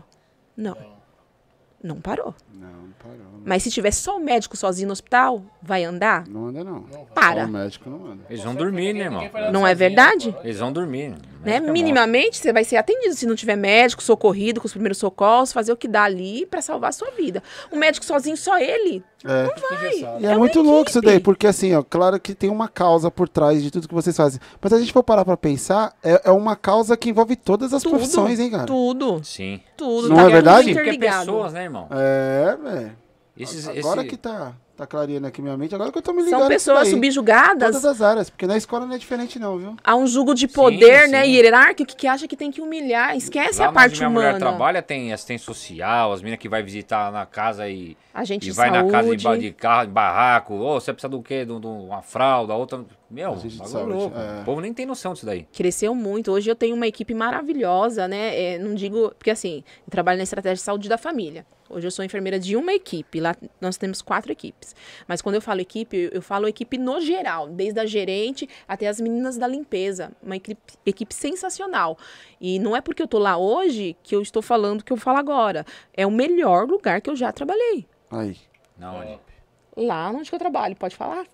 Não. 0.56 0.76
Não 1.82 2.00
parou. 2.00 2.34
Não. 2.52 2.83
Mas 3.44 3.62
se 3.62 3.70
tiver 3.70 3.90
só 3.90 4.16
o 4.16 4.20
médico 4.20 4.56
sozinho 4.56 4.86
no 4.88 4.92
hospital, 4.92 5.42
vai 5.62 5.84
andar? 5.84 6.26
Não 6.26 6.46
anda, 6.46 6.64
não. 6.64 6.84
Para. 7.14 7.42
Só 7.42 7.48
o 7.48 7.52
médico 7.52 7.90
não 7.90 8.06
anda. 8.12 8.24
Eles 8.30 8.42
vão 8.42 8.54
dormir, 8.54 8.92
né, 8.94 9.00
irmão? 9.00 9.22
Não 9.52 9.66
é 9.66 9.74
verdade? 9.74 10.34
Eles 10.42 10.58
vão 10.58 10.72
dormir. 10.72 11.14
Né? 11.44 11.56
É 11.56 11.60
Minimamente 11.60 12.38
você 12.38 12.52
vai 12.52 12.64
ser 12.64 12.76
atendido 12.76 13.14
se 13.14 13.26
não 13.26 13.34
tiver 13.36 13.56
médico, 13.56 14.02
socorrido 14.02 14.60
com 14.60 14.66
os 14.66 14.72
primeiros 14.72 14.96
socorros, 14.96 15.52
fazer 15.52 15.72
o 15.72 15.76
que 15.76 15.86
dá 15.86 16.04
ali 16.04 16.46
pra 16.46 16.62
salvar 16.62 16.88
a 16.88 16.92
sua 16.92 17.10
vida. 17.10 17.42
O 17.70 17.76
médico 17.76 18.04
sozinho, 18.06 18.36
só 18.36 18.58
ele, 18.58 19.04
É. 19.22 19.44
vai. 19.70 20.20
E 20.20 20.26
é, 20.26 20.30
uma 20.30 20.38
muito 20.38 20.62
louco 20.62 20.88
isso 20.88 21.02
daí, 21.02 21.20
porque 21.20 21.46
assim, 21.46 21.74
ó, 21.74 21.82
claro 21.82 22.18
que 22.18 22.34
tem 22.34 22.48
uma 22.48 22.66
causa 22.66 23.10
por 23.10 23.28
trás 23.28 23.62
de 23.62 23.70
tudo 23.70 23.86
que 23.86 23.94
vocês 23.94 24.16
fazem. 24.16 24.40
Mas 24.60 24.70
se 24.70 24.76
a 24.76 24.80
gente 24.80 24.92
for 24.92 25.02
parar 25.02 25.24
pra 25.24 25.36
pensar, 25.36 25.92
é, 26.02 26.22
é 26.24 26.30
uma 26.30 26.56
causa 26.56 26.96
que 26.96 27.10
envolve 27.10 27.36
todas 27.36 27.74
as 27.74 27.82
Tudo, 27.82 27.96
profissões, 27.96 28.40
hein, 28.40 28.50
cara? 28.50 28.64
Tudo, 28.64 29.20
Sim. 29.22 29.60
tudo. 29.76 30.08
Não 30.08 30.16
tá 30.16 30.22
é 30.22 30.24
tudo 30.24 30.32
verdade? 30.32 30.72
Porque 30.74 30.90
é 30.90 30.98
pessoas, 30.98 31.52
né, 31.52 31.64
irmão? 31.64 31.88
É, 31.90 32.56
velho. 32.56 33.03
Esses, 33.36 33.66
Agora 33.66 34.00
esse- 34.02 34.10
que 34.10 34.16
tá, 34.16 34.52
tá 34.76 34.86
clareando 34.86 35.26
aqui 35.26 35.42
minha 35.42 35.56
mente, 35.56 35.74
agora 35.74 35.90
que 35.90 35.98
eu 35.98 36.02
tô 36.02 36.12
me 36.12 36.22
ligando 36.22 36.38
São 36.42 36.48
pessoas 36.48 36.86
subjugadas 36.88 37.72
Todas 37.72 37.84
as 37.84 38.00
áreas, 38.00 38.30
porque 38.30 38.46
na 38.46 38.56
escola 38.56 38.86
não 38.86 38.94
é 38.94 38.98
diferente 38.98 39.40
não, 39.40 39.58
viu? 39.58 39.76
a 39.82 39.96
um 39.96 40.06
jugo 40.06 40.34
de 40.34 40.46
poder, 40.46 41.06
Sim, 41.06 41.10
né, 41.10 41.24
sim. 41.24 41.30
hierárquico, 41.32 41.96
que 41.96 42.06
acha 42.06 42.28
que 42.28 42.36
tem 42.36 42.52
que 42.52 42.60
humilhar. 42.60 43.16
Esquece 43.16 43.58
Lá 43.58 43.66
a 43.66 43.68
onde 43.70 43.74
parte 43.74 43.96
minha 43.98 44.08
mulher 44.10 44.28
humana. 44.36 44.38
trabalha 44.38 44.80
tem 44.82 45.12
assistente 45.12 45.42
social, 45.42 46.12
as 46.12 46.20
meninas 46.22 46.38
que 46.38 46.48
vai 46.48 46.62
visitar 46.62 47.10
na 47.10 47.26
casa 47.26 47.68
e, 47.68 47.96
Agente 48.14 48.46
e 48.46 48.50
de 48.50 48.56
vai 48.56 48.70
saúde. 48.70 48.86
na 48.86 48.92
casa 48.92 49.16
de, 49.16 49.38
de 49.38 49.52
carro, 49.52 49.86
de 49.86 49.92
barraco. 49.92 50.54
Ô, 50.54 50.78
você 50.80 50.92
precisa 50.92 51.08
do 51.08 51.20
quê? 51.20 51.44
De 51.44 51.50
um- 51.50 51.60
de 51.60 51.66
uma 51.66 52.02
fralda, 52.02 52.54
outra. 52.54 52.84
Meu, 53.10 53.36
louco. 53.94 54.18
é. 54.18 54.40
O 54.40 54.44
povo 54.44 54.60
nem 54.60 54.72
tem 54.72 54.86
noção 54.86 55.12
disso 55.12 55.26
daí. 55.26 55.46
Cresceu 55.52 55.94
muito. 55.94 56.32
Hoje 56.32 56.50
eu 56.50 56.56
tenho 56.56 56.74
uma 56.74 56.86
equipe 56.86 57.14
maravilhosa, 57.14 58.08
né? 58.08 58.54
É, 58.54 58.58
não 58.58 58.74
digo. 58.74 59.10
Porque 59.16 59.30
assim, 59.30 59.62
eu 59.86 59.90
trabalho 59.90 60.16
na 60.16 60.24
estratégia 60.24 60.56
de 60.56 60.60
saúde 60.62 60.88
da 60.88 60.98
família. 60.98 61.46
Hoje 61.70 61.86
eu 61.86 61.90
sou 61.90 62.04
enfermeira 62.04 62.38
de 62.38 62.56
uma 62.56 62.72
equipe. 62.72 63.20
Lá 63.20 63.34
nós 63.60 63.76
temos 63.76 64.02
quatro 64.02 64.32
equipes. 64.32 64.74
Mas 65.06 65.22
quando 65.22 65.36
eu 65.36 65.40
falo 65.42 65.60
equipe, 65.60 65.96
eu- 65.96 66.10
eu 66.14 66.22
falo 66.22 66.46
equipe 66.48 66.76
no 66.76 67.00
geral, 67.00 67.48
desde 67.48 67.78
a 67.80 67.86
gerente 67.86 68.48
até 68.66 68.86
as 68.88 69.00
meninas 69.00 69.36
da 69.36 69.46
limpeza. 69.46 70.10
Uma 70.22 70.36
equipe, 70.36 70.60
equipe 70.84 71.14
sensacional. 71.14 71.96
E 72.40 72.58
não 72.58 72.74
é 72.76 72.80
porque 72.80 73.02
eu 73.02 73.08
tô 73.08 73.18
lá 73.18 73.36
hoje 73.36 73.96
que 74.02 74.14
eu 74.14 74.22
estou 74.22 74.42
falando 74.42 74.80
o 74.80 74.84
que 74.84 74.92
eu 74.92 74.96
falo 74.96 75.18
agora. 75.18 75.64
É 75.94 76.06
o 76.06 76.10
melhor 76.10 76.66
lugar 76.66 77.00
que 77.00 77.08
eu 77.10 77.16
já 77.16 77.32
trabalhei. 77.32 77.86
Aí. 78.10 78.36
Não, 78.78 79.00
onde? 79.00 79.18
Lá 79.76 80.10
onde 80.10 80.28
que 80.28 80.34
eu 80.34 80.38
trabalho, 80.38 80.76
pode 80.76 80.94
falar? 80.94 81.24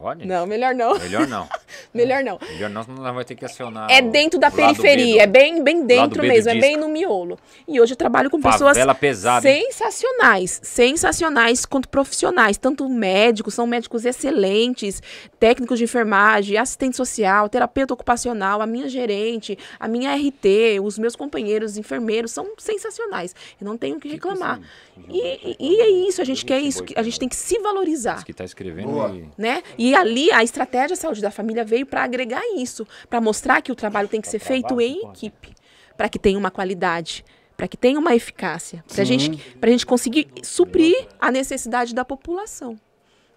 Pode? 0.00 0.26
Não, 0.26 0.46
melhor 0.46 0.74
não. 0.74 0.98
Melhor 0.98 1.26
não. 1.26 1.46
melhor 1.92 2.24
não. 2.24 2.38
Melhor 2.52 2.70
não, 2.70 2.82
senão 2.84 3.12
vai 3.14 3.24
ter 3.24 3.34
que 3.34 3.44
acionar. 3.44 3.90
É 3.90 4.00
o- 4.00 4.10
dentro 4.10 4.38
da 4.40 4.50
periferia, 4.50 5.14
do- 5.16 5.20
é 5.20 5.26
bem, 5.26 5.62
bem 5.62 5.84
dentro 5.84 6.22
mesmo, 6.22 6.48
é 6.50 6.54
bem 6.54 6.76
no 6.76 6.88
miolo. 6.88 7.38
E 7.68 7.78
hoje 7.78 7.92
eu 7.92 7.96
trabalho 7.96 8.30
com 8.30 8.40
pessoas 8.40 8.78
pesada, 8.98 9.42
sensacionais, 9.42 10.58
sensacionais 10.62 11.66
quanto 11.66 11.88
profissionais, 11.88 12.56
tanto 12.56 12.88
médicos, 12.88 13.52
são 13.52 13.66
médicos 13.66 14.06
excelentes, 14.06 15.02
técnicos 15.38 15.78
de 15.78 15.84
enfermagem, 15.84 16.56
assistente 16.56 16.96
social, 16.96 17.48
terapeuta 17.48 17.92
ocupacional, 17.92 18.62
a 18.62 18.66
minha 18.66 18.88
gerente, 18.88 19.58
a 19.78 19.86
minha 19.86 20.14
RT, 20.14 20.80
os 20.82 20.98
meus 20.98 21.14
companheiros 21.14 21.76
enfermeiros 21.76 22.30
são 22.30 22.46
sensacionais. 22.56 23.34
Eu 23.60 23.66
não 23.66 23.76
tenho 23.76 23.96
o 23.96 24.00
que 24.00 24.08
reclamar. 24.08 24.60
E, 24.60 24.89
e- 25.08 25.56
e 25.58 25.80
é 25.80 25.88
isso, 26.08 26.20
a 26.20 26.24
gente 26.24 26.44
quer 26.44 26.60
isso, 26.60 26.84
a 26.96 27.02
gente 27.02 27.18
tem 27.18 27.28
que 27.28 27.36
se 27.36 27.58
valorizar 27.60 28.24
que 28.24 28.32
tá 28.34 28.44
escrevendo 28.44 28.90
e- 29.14 29.28
né? 29.38 29.62
E 29.78 29.94
ali 29.94 30.30
a 30.32 30.42
estratégia 30.42 30.96
saúde 30.96 31.20
da 31.20 31.30
família 31.30 31.64
veio 31.64 31.86
para 31.86 32.02
agregar 32.04 32.42
isso, 32.56 32.86
para 33.08 33.20
mostrar 33.20 33.62
que 33.62 33.72
o 33.72 33.74
trabalho 33.74 34.08
tem 34.08 34.20
que 34.20 34.28
ser 34.28 34.38
feito 34.38 34.80
em 34.80 35.02
equipe, 35.08 35.54
para 35.96 36.08
que 36.08 36.18
tenha 36.18 36.38
uma 36.38 36.50
qualidade, 36.50 37.24
para 37.56 37.68
que 37.68 37.76
tenha 37.76 37.98
uma 37.98 38.14
eficácia, 38.14 38.82
para 38.88 39.04
gente, 39.04 39.30
a 39.60 39.66
gente 39.66 39.84
conseguir 39.86 40.28
suprir 40.42 41.06
a 41.20 41.30
necessidade 41.30 41.94
da 41.94 42.04
população, 42.04 42.78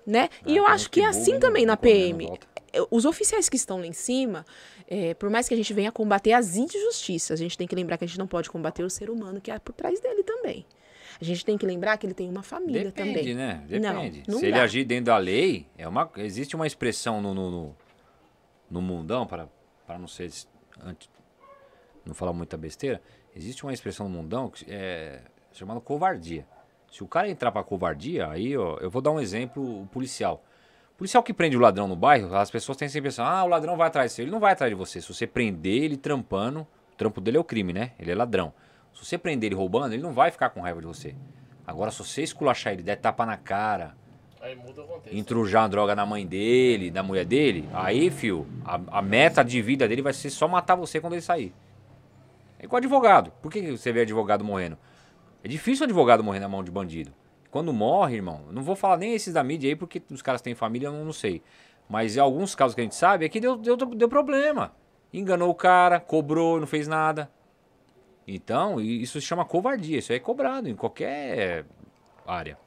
né? 0.08 0.30
E 0.46 0.54
Ah, 0.54 0.56
eu 0.58 0.68
acho 0.68 0.90
que 0.90 1.02
é 1.02 1.06
assim 1.06 1.40
também 1.40 1.66
na 1.66 1.76
PM. 1.78 2.26
É, 2.72 2.82
Os 2.90 3.06
oficiais 3.06 3.50
que 3.50 3.56
estão 3.58 3.80
lá 3.80 3.86
em 3.86 3.94
cima, 3.94 4.44
é, 4.88 5.14
por 5.14 5.30
mais 5.30 5.48
que 5.48 5.54
a 5.54 5.58
gente 5.58 5.72
venha 5.74 5.92
combater 5.92 6.34
as 6.34 6.56
injustiças, 6.56 7.40
a 7.40 7.44
gente 7.44 7.56
tem 7.58 7.68
que 7.68 7.76
lembrar 7.76 7.98
que 7.98 8.04
a 8.04 8.08
gente 8.08 8.18
não 8.18 8.26
pode 8.28 8.50
combater 8.50 8.84
o 8.84 8.90
ser 8.90 9.10
humano 9.12 9.40
que 9.40 9.52
há 9.52 9.60
por 9.60 9.74
trás 9.74 10.00
dele 10.00 10.24
também. 10.24 10.66
A 11.24 11.26
gente 11.26 11.46
tem 11.46 11.58
que 11.58 11.66
lembrar 11.66 11.98
que 11.98 12.06
ele 12.06 12.14
tem 12.14 12.30
uma 12.30 12.44
família 12.44 12.84
Depende, 12.84 13.20
também. 13.20 13.34
né? 13.34 13.64
Depende. 13.66 14.24
não 14.28 14.40
Se 14.40 14.46
ele 14.46 14.58
dá. 14.58 14.64
agir 14.64 14.84
dentro 14.84 15.06
da 15.06 15.18
lei, 15.18 15.68
é 15.78 15.88
uma, 15.88 16.12
existe 16.18 16.54
uma 16.54 16.68
expressão 16.68 17.22
no, 17.22 17.34
no, 17.34 17.50
no, 17.50 17.76
no 18.70 18.82
mundão, 18.82 19.26
para, 19.26 19.48
para 19.88 19.98
não 19.98 20.08
ser 20.08 20.30
anti- 20.84 21.10
não 22.06 22.14
falar 22.14 22.34
muita 22.34 22.58
besteira, 22.58 23.02
existe 23.34 23.64
uma 23.64 23.72
expressão 23.72 24.10
no 24.10 24.18
mundão 24.18 24.50
que 24.50 24.66
é 24.68 25.22
chamada 25.54 25.80
covardia. 25.80 26.46
Se 26.92 27.02
o 27.04 27.08
cara 27.08 27.30
entrar 27.30 27.52
pra 27.54 27.64
covardia, 27.64 28.28
aí 28.28 28.58
ó, 28.58 28.78
eu 28.82 28.90
vou 28.90 29.02
dar 29.02 29.12
um 29.12 29.20
exemplo, 29.20 29.84
o 29.84 29.88
policial. 29.88 30.44
O 30.94 30.98
policial 30.98 31.24
que 31.24 31.34
prende 31.34 31.56
o 31.56 31.60
ladrão 31.62 31.88
no 31.88 31.96
bairro, 31.96 32.36
as 32.36 32.52
pessoas 32.52 32.78
têm 32.78 32.90
sempre 32.90 33.08
a 33.08 33.10
impressão, 33.10 33.26
ah, 33.26 33.44
o 33.46 33.48
ladrão 33.48 33.78
vai 33.78 33.88
atrás 33.88 34.12
de 34.12 34.16
você. 34.16 34.22
Ele 34.24 34.32
não 34.32 34.40
vai 34.42 34.52
atrás 34.52 34.70
de 34.70 34.76
você. 34.76 35.00
Se 35.02 35.08
você 35.12 35.26
prender 35.26 35.84
ele 35.84 35.96
trampando, 35.96 36.68
o 36.92 36.96
trampo 36.98 37.22
dele 37.22 37.38
é 37.38 37.40
o 37.40 37.44
crime, 37.46 37.72
né? 37.72 37.94
Ele 37.98 38.12
é 38.12 38.16
ladrão. 38.16 38.54
Se 38.94 39.06
você 39.06 39.18
prender 39.18 39.48
ele 39.48 39.56
roubando, 39.56 39.94
ele 39.94 40.04
não 40.04 40.14
vai 40.14 40.32
ficar 40.32 40.50
com 40.50 40.62
raiva 40.62 40.80
de 40.80 40.88
você. 40.88 41.16
Agora, 41.66 41.92
se 41.92 41.98
você 42.00 42.22
esculachar 42.22 42.74
ele, 42.74 42.84
der 42.84 42.98
tapa 42.98 43.26
na 43.26 43.38
cara, 43.38 43.96
Aí 44.42 44.56
muda 44.56 44.82
o 44.82 44.86
contexto. 44.86 45.16
intrujar 45.16 45.70
droga 45.70 45.96
na 45.96 46.06
mãe 46.06 46.28
dele, 46.28 46.92
da 46.92 47.02
mulher 47.02 47.26
dele, 47.26 47.68
aí, 47.74 48.10
fio, 48.10 48.46
a, 48.66 49.00
a 49.00 49.02
meta 49.02 49.44
de 49.44 49.62
vida 49.62 49.88
dele 49.88 50.02
vai 50.02 50.14
ser 50.14 50.30
só 50.30 50.48
matar 50.48 50.76
você 50.76 51.00
quando 51.00 51.14
ele 51.14 51.22
sair. 51.22 51.54
É 52.60 52.66
igual 52.66 52.78
advogado. 52.78 53.32
Por 53.42 53.52
que 53.52 53.72
você 53.72 53.92
vê 53.92 54.02
advogado 54.02 54.44
morrendo? 54.44 54.78
É 55.44 55.48
difícil 55.48 55.84
um 55.84 55.88
advogado 55.88 56.24
morrer 56.24 56.40
na 56.40 56.48
mão 56.48 56.64
de 56.64 56.72
bandido. 56.72 57.14
Quando 57.50 57.72
morre, 57.72 58.16
irmão, 58.16 58.42
não 58.52 58.64
vou 58.64 58.76
falar 58.76 58.98
nem 58.98 59.14
esses 59.14 59.34
da 59.34 59.44
mídia 59.44 59.70
aí, 59.70 59.76
porque 59.76 60.02
os 60.10 60.22
caras 60.22 60.42
têm 60.42 60.56
família, 60.56 60.88
eu 60.88 60.92
não, 60.92 61.06
não 61.06 61.14
sei. 61.14 61.42
Mas 61.88 62.18
em 62.18 62.20
alguns 62.20 62.56
casos 62.56 62.74
que 62.74 62.82
a 62.82 62.84
gente 62.84 62.96
sabe, 62.96 63.26
é 63.26 63.30
que 63.30 63.40
deu, 63.40 63.58
deu, 63.58 63.78
deu 63.78 64.10
problema. 64.10 64.74
Enganou 65.14 65.50
o 65.50 65.56
cara, 65.56 66.00
cobrou, 66.00 66.60
não 66.60 66.66
fez 66.68 66.88
nada. 66.88 67.30
Então, 68.28 68.80
isso 68.80 69.20
se 69.20 69.28
chama 69.28 69.46
covardia. 69.46 70.00
Isso 70.00 70.12
aí 70.12 70.18
é 70.18 70.22
cobrado 70.22 70.70
em 70.70 70.76
qualquer 70.76 71.66
área. 72.26 72.58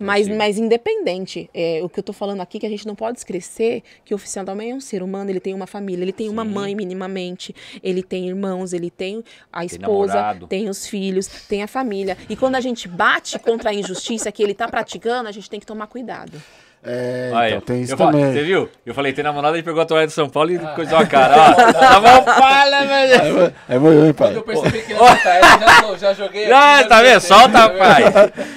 Mas, 0.00 0.28
mas 0.28 0.58
independente, 0.58 1.50
é, 1.52 1.80
o 1.82 1.88
que 1.88 1.98
eu 1.98 2.02
tô 2.02 2.12
falando 2.12 2.40
aqui, 2.40 2.58
que 2.58 2.66
a 2.66 2.68
gente 2.68 2.86
não 2.86 2.94
pode 2.94 3.18
esquecer 3.18 3.82
que 4.04 4.14
o 4.14 4.16
oficial 4.16 4.44
também 4.44 4.70
é 4.70 4.74
um 4.74 4.80
ser 4.80 5.02
humano, 5.02 5.30
ele 5.30 5.40
tem 5.40 5.54
uma 5.54 5.66
família, 5.66 6.02
ele 6.02 6.12
tem 6.12 6.28
uma 6.28 6.44
Sim. 6.44 6.50
mãe 6.50 6.74
minimamente, 6.74 7.54
ele 7.82 8.02
tem 8.02 8.28
irmãos, 8.28 8.72
ele 8.72 8.90
tem 8.90 9.22
a 9.52 9.64
esposa, 9.64 10.14
namorado. 10.14 10.46
tem 10.46 10.68
os 10.68 10.86
filhos, 10.86 11.26
tem 11.46 11.62
a 11.62 11.68
família. 11.68 12.16
E 12.28 12.36
quando 12.36 12.54
a 12.54 12.60
gente 12.60 12.88
bate 12.88 13.38
contra 13.38 13.70
a 13.70 13.74
injustiça 13.74 14.30
que 14.32 14.42
ele 14.42 14.54
tá 14.54 14.68
praticando, 14.68 15.28
a 15.28 15.32
gente 15.32 15.48
tem 15.48 15.60
que 15.60 15.66
tomar 15.66 15.86
cuidado. 15.86 16.40
É, 16.84 17.30
Aí, 17.34 17.50
então 17.52 17.60
tem 17.60 17.82
isso 17.82 17.92
eu 17.92 17.96
falei- 17.96 18.12
também. 18.20 18.32
Você 18.34 18.42
viu? 18.42 18.68
Eu 18.84 18.92
falei, 18.92 19.12
tem 19.12 19.22
namorada, 19.22 19.56
ele 19.56 19.62
pegou 19.62 19.80
a 19.80 19.86
toalha 19.86 20.06
de 20.06 20.12
São 20.12 20.28
Paulo 20.28 20.50
e 20.50 20.58
coisou 20.74 20.98
a 20.98 21.06
cara. 21.06 21.34
Ó, 21.36 21.54
tá 21.72 22.00
bom, 22.00 22.22
fala, 22.24 22.84
velho. 22.84 23.54
É 23.68 23.78
muito, 23.78 24.04
hein, 24.06 24.12
pai? 24.12 24.36
Eu 24.36 24.42
percebi 24.42 24.82
que 24.82 24.92
ele 24.92 24.98
não 25.00 25.06
tá, 25.16 25.82
eu 25.84 25.96
já, 25.96 25.96
já 25.96 26.12
joguei 26.14 26.50
Ah, 26.52 26.84
tá 26.88 27.00
vendo? 27.00 27.20
Solta, 27.20 27.70
pai. 27.70 28.02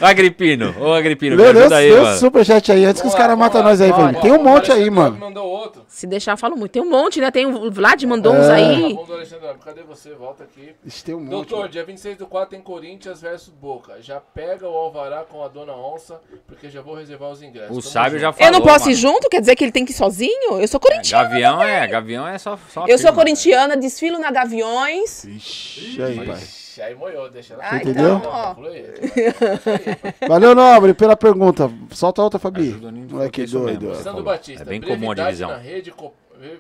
Ô, 0.02 0.06
Agripino. 0.06 0.74
Ô, 0.80 0.94
Agripino, 0.94 1.36
me 1.36 1.44
Meu 1.44 1.54
Deus, 1.54 1.66
ajuda 1.72 1.78
aí, 1.78 1.92
mano. 2.02 2.18
superchat 2.18 2.72
aí 2.72 2.86
antes 2.86 3.02
que 3.02 3.08
os 3.08 3.14
caras 3.14 3.38
matam 3.38 3.62
lá, 3.62 3.70
nós 3.70 3.80
aí, 3.82 3.92
velho. 3.92 4.20
Tem 4.20 4.32
um 4.32 4.44
monte 4.44 4.72
aí, 4.72 4.90
mano. 4.90 5.18
mandou 5.18 5.46
outro. 5.48 5.84
Se 5.88 6.08
deixar, 6.08 6.32
eu 6.34 6.38
falo 6.38 6.56
muito. 6.58 6.72
Tem 6.72 6.82
um 6.82 6.90
monte, 6.90 7.22
né? 7.22 7.30
Tem 7.30 7.46
o 7.46 7.70
Vlad 7.72 8.02
mandou 8.06 8.34
É. 8.36 8.40
uns 8.40 8.48
Tá 8.48 8.56
aí. 8.56 8.98
Alexandre, 9.08 9.48
cadê 9.64 9.84
você? 9.84 10.14
Volta 10.16 10.44
aqui. 10.44 10.74
Tem 11.06 11.14
um 11.14 11.20
monte. 11.20 11.30
Doutor, 11.30 11.70
dia 11.70 11.84
26 11.86 12.18
do 12.18 12.26
4 12.26 12.50
tem 12.50 12.60
Corinthians 12.62 13.22
versus 13.22 13.54
Boca. 13.54 13.94
Já 14.02 14.20
pega 14.20 14.68
o 14.68 14.74
Alvará 14.76 15.24
com 15.30 15.44
a 15.44 15.48
Dona 15.48 15.74
Onça, 15.74 16.20
porque 16.48 16.70
já 16.70 16.82
vou 16.82 16.96
reservar 16.96 17.30
os 17.30 17.42
ingressos. 17.44 17.78
O 17.78 17.82
sábio 17.82 18.15
já 18.20 18.32
falou, 18.34 18.48
Eu 18.48 18.52
não 18.52 18.62
posso 18.62 18.90
ir 18.90 18.96
mano. 18.96 19.14
junto? 19.14 19.30
Quer 19.30 19.40
dizer 19.40 19.56
que 19.56 19.64
ele 19.64 19.72
tem 19.72 19.86
que 19.86 19.92
ir 19.92 19.96
sozinho? 19.96 20.60
Eu 20.60 20.68
sou 20.68 20.80
corintiana. 20.80 21.24
Gavião 21.24 21.64
é, 21.64 21.88
Gavião 21.88 22.28
é 22.28 22.38
só, 22.38 22.58
só 22.70 22.82
Eu 22.88 22.98
sou 22.98 23.08
firma. 23.08 23.14
corintiana, 23.14 23.78
desfilo 23.78 24.20
na 24.20 24.32
Gaviões. 24.32 25.24
Ixi, 25.24 26.02
aí, 26.02 26.26
pai. 26.26 26.38
Ixi, 26.38 26.82
aí 26.82 26.96
moiou, 26.96 27.30
deixa 27.30 27.54
ela. 27.54 27.64
Ah, 27.66 27.78
entendeu? 27.78 28.18
então, 28.18 28.32
ó. 28.32 28.56
Aí. 28.68 30.28
Valeu, 30.28 30.54
Nobre, 30.56 30.94
pela 30.94 31.16
pergunta. 31.16 31.72
Solta 31.92 32.22
outra, 32.22 32.40
Fabi. 32.40 32.74
Moleque 33.10 33.42
mesmo. 33.42 33.62
doido. 33.62 34.24
Batista. 34.24 34.64
É 34.64 34.66
bem 34.66 34.82
comum 34.82 35.12
a 35.12 35.16
brevidade 35.16 35.28
divisão. 35.30 35.50
Na 35.50 35.58
rede, 35.58 35.94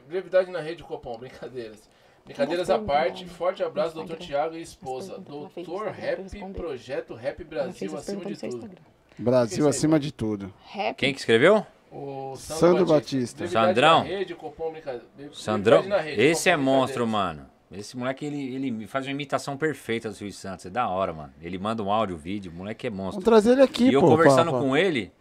brevidade 0.07 0.51
na 0.51 0.59
rede 0.61 0.83
Copom, 0.83 1.17
brincadeiras. 1.17 1.79
Brincadeiras 2.25 2.71
à 2.71 2.79
parte, 2.79 3.23
forte 3.27 3.61
abraço, 3.63 3.93
doutor 3.93 4.17
Tiago 4.17 4.55
e 4.55 4.61
esposa. 4.61 5.19
Doutor 5.19 5.87
Rap, 5.89 6.23
projeto 6.53 7.13
Rap 7.13 7.43
Brasil 7.43 7.95
acima 7.95 8.25
de 8.25 8.35
tudo. 8.35 8.71
Brasil 9.17 9.67
acima 9.67 9.99
de 9.99 10.11
tudo. 10.11 10.53
Rap. 10.65 10.95
Quem 10.97 11.13
que 11.13 11.19
escreveu? 11.19 11.65
O 11.91 12.35
Sandro 12.35 12.85
Batista. 12.85 13.39
Brevidade 13.39 13.67
Sandrão? 13.67 13.99
na 13.99 14.03
rede. 14.05 14.35
Sandrão, 15.33 15.81
rede, 15.81 16.21
esse 16.21 16.49
é 16.49 16.57
monstro, 16.57 17.07
mano. 17.07 17.45
Esse 17.71 17.97
moleque, 17.97 18.25
ele, 18.25 18.55
ele 18.55 18.87
faz 18.87 19.05
uma 19.05 19.11
imitação 19.11 19.57
perfeita 19.57 20.09
do 20.09 20.15
Silvio 20.15 20.33
Santos. 20.33 20.65
É 20.65 20.69
da 20.69 20.87
hora, 20.87 21.13
mano. 21.13 21.33
Ele 21.41 21.57
manda 21.57 21.81
um 21.81 21.91
áudio, 21.91 22.15
vídeo. 22.17 22.51
O 22.51 22.55
moleque 22.55 22.87
é 22.87 22.89
monstro. 22.89 23.21
Vamos 23.21 23.25
trazer 23.25 23.53
ele 23.53 23.61
aqui, 23.63 23.85
E 23.89 23.93
eu 23.93 24.01
pô. 24.01 24.07
conversando 24.09 24.51
com 24.51 24.75
ele, 24.77 25.11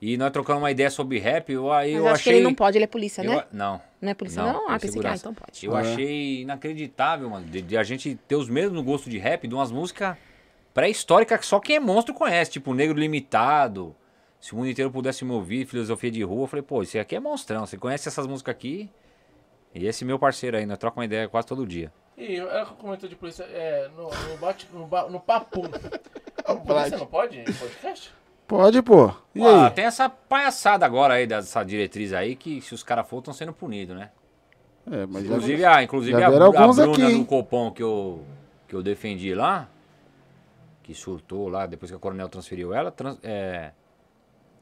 e 0.00 0.16
nós 0.16 0.30
trocando 0.30 0.58
uma 0.58 0.70
ideia 0.70 0.90
sobre 0.90 1.18
rap, 1.18 1.50
eu, 1.52 1.72
aí 1.72 1.92
Mas 1.92 2.00
eu 2.00 2.06
acho 2.06 2.14
achei... 2.16 2.32
que 2.32 2.38
ele 2.38 2.44
não 2.44 2.54
pode, 2.54 2.76
ele 2.76 2.84
é 2.84 2.88
polícia, 2.88 3.22
eu- 3.22 3.30
né? 3.30 3.44
não. 3.52 3.80
Não 4.00 4.10
é 4.10 4.14
polícia, 4.14 4.42
Não, 4.42 4.52
não? 4.52 4.68
Ah, 4.70 4.78
pensei 4.78 5.00
que 5.00 5.06
ah, 5.06 5.14
então 5.14 5.34
pode. 5.34 5.64
Eu 5.66 5.76
É. 5.76 5.80
achei 5.80 6.42
inacreditável, 6.42 7.28
mano, 7.30 7.46
de, 7.46 7.60
de 7.62 7.76
a 7.76 7.82
gente 7.82 8.18
ter 8.26 8.34
os 8.36 8.48
mesmos 8.48 8.82
gostos 8.84 9.10
de 9.10 9.18
rap, 9.18 9.46
de 9.46 9.54
umas 9.54 9.70
músicas 9.70 10.16
pré-histórica 10.74 11.38
que 11.38 11.46
só 11.46 11.60
quem 11.60 11.76
é 11.76 11.80
monstro 11.80 12.14
conhece, 12.14 12.52
tipo 12.52 12.74
Negro 12.74 12.98
Limitado. 12.98 13.94
Se 14.40 14.54
o 14.54 14.56
mundo 14.56 14.68
inteiro 14.68 14.90
pudesse 14.90 15.24
me 15.24 15.32
ouvir, 15.32 15.66
filosofia 15.66 16.10
de 16.10 16.22
rua, 16.22 16.44
eu 16.44 16.46
falei, 16.46 16.62
pô, 16.62 16.82
isso 16.82 16.98
aqui 16.98 17.14
é 17.14 17.20
monstrão. 17.20 17.66
Você 17.66 17.76
conhece 17.76 18.08
essas 18.08 18.26
músicas 18.26 18.54
aqui? 18.54 18.90
E 19.74 19.86
esse 19.86 20.04
meu 20.04 20.18
parceiro 20.18 20.56
aí, 20.56 20.64
nós 20.64 20.78
troca 20.78 20.98
uma 20.98 21.04
ideia 21.04 21.28
quase 21.28 21.46
todo 21.46 21.66
dia. 21.66 21.92
E 22.16 22.36
ela 22.36 22.66
comentou 22.66 23.08
de 23.08 23.16
polícia 23.16 23.44
é, 23.44 23.88
no, 23.96 24.04
no, 24.04 24.38
bate, 24.38 24.66
no, 24.72 24.86
ba, 24.86 25.08
no 25.08 25.20
papo. 25.20 25.62
No 25.62 26.60
polícia 26.64 26.98
não 26.98 27.06
pode 27.06 27.42
podcast? 27.52 28.12
Pode, 28.46 28.82
pô. 28.82 29.12
E 29.34 29.42
ah, 29.42 29.66
aí? 29.66 29.70
tem 29.70 29.84
essa 29.84 30.08
palhaçada 30.08 30.84
agora 30.84 31.14
aí, 31.14 31.26
dessa 31.26 31.62
diretriz 31.62 32.12
aí, 32.12 32.34
que 32.34 32.60
se 32.60 32.74
os 32.74 32.82
caras 32.82 33.06
for, 33.08 33.18
estão 33.18 33.32
sendo 33.32 33.52
punidos, 33.52 33.96
né? 33.96 34.10
É, 34.90 35.06
mas 35.06 35.24
inclusive, 35.24 35.60
já, 35.60 35.76
a, 35.76 35.82
inclusive 35.84 36.22
a, 36.22 36.26
a, 36.26 36.30
Bruna 36.30 36.84
aqui, 36.84 37.16
do 37.16 37.24
Copom 37.24 37.70
que 37.70 37.82
eu, 37.82 38.24
que 38.66 38.74
eu 38.74 38.82
defendi 38.82 39.34
lá, 39.34 39.68
que 40.90 40.94
surtou 40.94 41.48
lá, 41.48 41.66
depois 41.66 41.88
que 41.88 41.96
a 41.96 42.00
coronel 42.00 42.28
transferiu 42.28 42.74
ela, 42.74 42.90
trans, 42.90 43.16
é, 43.22 43.70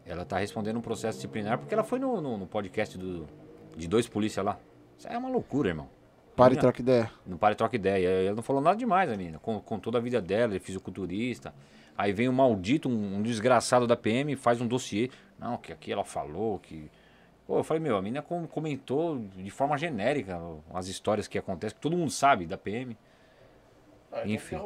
ela 0.05 0.27
tá 0.27 0.39
respondendo 0.39 0.77
um 0.77 0.83
processo 0.83 1.17
disciplinar 1.17 1.59
porque 1.59 1.73
ela 1.73 1.83
foi 1.83 1.99
no, 1.99 2.21
no, 2.21 2.37
no 2.37 2.47
podcast 2.47 2.99
do, 2.99 3.27
de 3.75 3.89
dois 3.89 4.07
polícias 4.07 4.45
lá. 4.45 4.59
Isso 4.99 5.09
é 5.09 5.17
uma 5.17 5.31
loucura, 5.31 5.71
irmão. 5.71 5.89
Pare 6.37 6.55
e 6.55 6.59
troca 6.59 6.83
ideia. 6.83 7.11
Não 7.27 7.39
pare 7.39 7.55
e 7.55 7.57
troca 7.57 7.75
ideia. 7.75 8.09
Ela 8.27 8.37
não 8.37 8.43
falou 8.43 8.61
nada 8.61 8.77
demais, 8.77 9.11
a 9.11 9.17
menina. 9.17 9.39
Com, 9.39 9.59
com 9.59 9.79
toda 9.79 9.97
a 9.97 10.01
vida 10.01 10.21
dela, 10.21 10.53
ele 10.53 10.57
é 10.57 10.61
fisiculturista. 10.61 11.55
Aí 11.97 12.13
vem 12.13 12.29
um 12.29 12.33
maldito, 12.33 12.91
um, 12.91 13.17
um 13.17 13.23
desgraçado 13.23 13.87
da 13.87 13.97
PM, 13.97 14.37
faz 14.37 14.61
um 14.61 14.67
dossiê. 14.67 15.11
Não, 15.39 15.57
que 15.57 15.73
aqui 15.73 15.91
ela 15.91 16.05
falou, 16.05 16.59
que. 16.59 16.91
Pô, 17.47 17.59
eu 17.59 17.65
falei, 17.65 17.83
meu, 17.83 17.97
a 17.97 18.03
menina 18.03 18.23
comentou 18.23 19.19
de 19.35 19.51
forma 19.51 19.79
genérica 19.79 20.39
as 20.75 20.89
histórias 20.89 21.27
que 21.27 21.39
acontecem, 21.39 21.75
que 21.75 21.81
todo 21.81 21.97
mundo 21.97 22.11
sabe 22.11 22.45
da 22.45 22.59
PM. 22.59 22.97
Ah, 24.13 24.21
então 24.21 24.31
Enfim. 24.31 24.57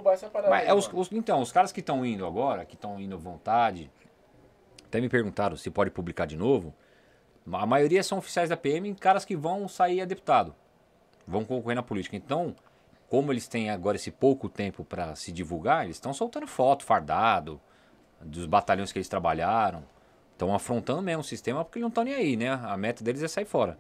Mas, 0.49 0.69
é 0.69 0.75
os, 0.75 0.89
os, 0.93 1.13
então, 1.13 1.41
os 1.41 1.51
caras 1.53 1.73
que 1.73 1.81
estão 1.81 2.05
indo 2.05 2.27
agora, 2.27 2.65
que 2.65 2.75
estão 2.75 3.01
indo 3.01 3.15
à 3.15 3.19
vontade, 3.19 3.91
até 4.85 5.01
me 5.01 5.09
perguntaram 5.09 5.57
se 5.57 5.71
pode 5.71 5.91
publicar 5.91 6.27
de 6.27 6.37
novo. 6.37 6.75
A 7.53 7.67
maioria 7.67 8.03
são 8.03 8.19
oficiais 8.19 8.49
da 8.49 8.57
PM, 8.57 8.95
caras 8.95 9.25
que 9.25 9.37
vão 9.37 9.67
sair 9.67 10.01
a 10.01 10.05
deputado, 10.05 10.55
vão 11.27 11.45
concorrer 11.45 11.75
na 11.75 11.83
política. 11.83 12.15
Então, 12.15 12.55
como 13.09 13.33
eles 13.33 13.49
têm 13.49 13.69
agora 13.69 13.97
esse 13.97 14.11
pouco 14.11 14.49
tempo 14.49 14.85
para 14.85 15.15
se 15.17 15.33
divulgar, 15.33 15.85
eles 15.85 15.97
estão 15.97 16.15
soltando 16.15 16.47
foto, 16.47 16.85
fardado, 16.85 17.61
dos 18.21 18.47
batalhões 18.47 18.93
que 18.93 18.99
eles 18.99 19.09
trabalharam. 19.09 19.83
Estão 20.33 20.55
afrontando 20.55 21.03
mesmo 21.03 21.21
o 21.21 21.25
sistema 21.25 21.65
porque 21.65 21.79
eles 21.79 21.83
não 21.83 21.89
estão 21.89 22.05
nem 22.05 22.15
aí, 22.15 22.37
né? 22.37 22.51
A 22.51 22.77
meta 22.77 23.03
deles 23.03 23.23
é 23.23 23.29
sair 23.29 23.45
fora. 23.45 23.79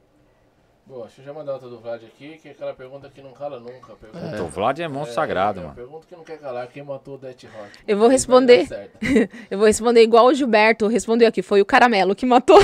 Boa, 0.85 1.07
deixa 1.07 1.21
eu 1.21 1.27
já 1.27 1.33
mandar 1.33 1.53
outra 1.53 1.69
do 1.69 1.79
Vlad 1.79 2.03
aqui, 2.03 2.39
que 2.43 2.49
é 2.49 2.51
aquela 2.51 2.75
pergunta 2.75 3.09
que 3.09 3.23
não 3.23 3.31
cala 3.31 3.61
nunca. 3.61 3.95
Pergunta, 3.95 4.37
é. 4.37 4.41
O 4.43 4.49
Vlad 4.49 4.81
é 4.81 4.89
monstro 4.89 5.13
é, 5.13 5.15
sagrado, 5.15 5.61
é, 5.61 5.63
mano. 5.63 5.75
Pergunta 5.77 6.07
que 6.09 6.17
não 6.17 6.25
quer 6.25 6.39
calar, 6.39 6.67
quem 6.67 6.83
matou 6.83 7.15
o 7.15 7.19
Death 7.19 7.45
Rock? 7.45 7.71
Eu 7.87 7.97
vou 7.97 8.09
responder. 8.09 8.67
eu 9.49 9.59
vou 9.59 9.69
responder 9.69 10.03
igual 10.03 10.27
o 10.27 10.35
Gilberto 10.35 10.89
respondeu 10.89 11.29
aqui, 11.29 11.41
foi 11.41 11.63
o 11.63 11.65
Caramelo 11.65 12.17
que 12.17 12.27
matou. 12.27 12.59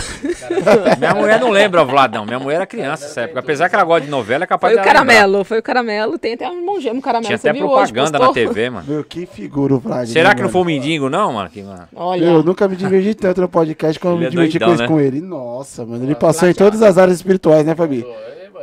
Minha 0.98 1.14
mulher 1.14 1.40
não 1.40 1.50
lembra, 1.50 1.84
Vlad, 1.84 2.12
não. 2.12 2.26
Minha 2.26 2.40
mulher 2.40 2.56
era 2.56 2.66
criança 2.66 3.06
nessa 3.06 3.20
época. 3.20 3.38
Apesar 3.38 3.68
que 3.68 3.76
ela 3.76 3.84
gosta 3.84 4.04
de 4.04 4.10
novela, 4.10 4.42
é 4.42 4.46
capaz 4.48 4.74
foi 4.74 4.82
de 4.82 4.88
o 4.88 4.92
Caramelo, 4.92 5.26
lembrar. 5.26 5.44
foi 5.44 5.58
o 5.60 5.62
Caramelo. 5.62 6.18
Tem 6.18 6.34
até 6.34 6.50
um 6.50 6.58
irmão 6.58 6.80
gêmeo, 6.80 7.00
Caramelo. 7.00 7.26
Tinha 7.26 7.36
até 7.36 7.54
propaganda 7.54 8.18
hoje, 8.18 8.26
na 8.26 8.32
TV, 8.32 8.70
mano. 8.70 8.84
Meu, 8.90 9.04
que 9.04 9.26
figura 9.26 9.74
o 9.74 9.78
Vlad. 9.78 10.08
Será 10.08 10.30
né, 10.30 10.34
que 10.34 10.42
não 10.42 10.48
foi 10.48 10.62
o 10.62 10.64
Mendigo, 10.64 11.08
não, 11.08 11.34
mano? 11.34 11.48
Que, 11.48 11.62
mano? 11.62 11.88
Olha. 11.94 12.24
Eu 12.24 12.42
nunca 12.42 12.66
me 12.66 12.74
diverti 12.74 13.14
tanto 13.14 13.40
no 13.40 13.48
podcast 13.48 14.04
eu 14.04 14.16
me 14.16 14.26
é 14.26 14.28
diverti 14.28 14.58
com, 14.58 14.74
né? 14.74 14.88
com 14.88 15.00
ele. 15.00 15.20
Nossa, 15.20 15.86
mano. 15.86 16.04
Ele 16.04 16.16
passou 16.16 16.48
em 16.48 16.54
todas 16.54 16.82
as 16.82 16.98
áreas 16.98 17.16
espirituais, 17.18 17.64
né, 17.64 17.76
Fabi? 17.76 18.07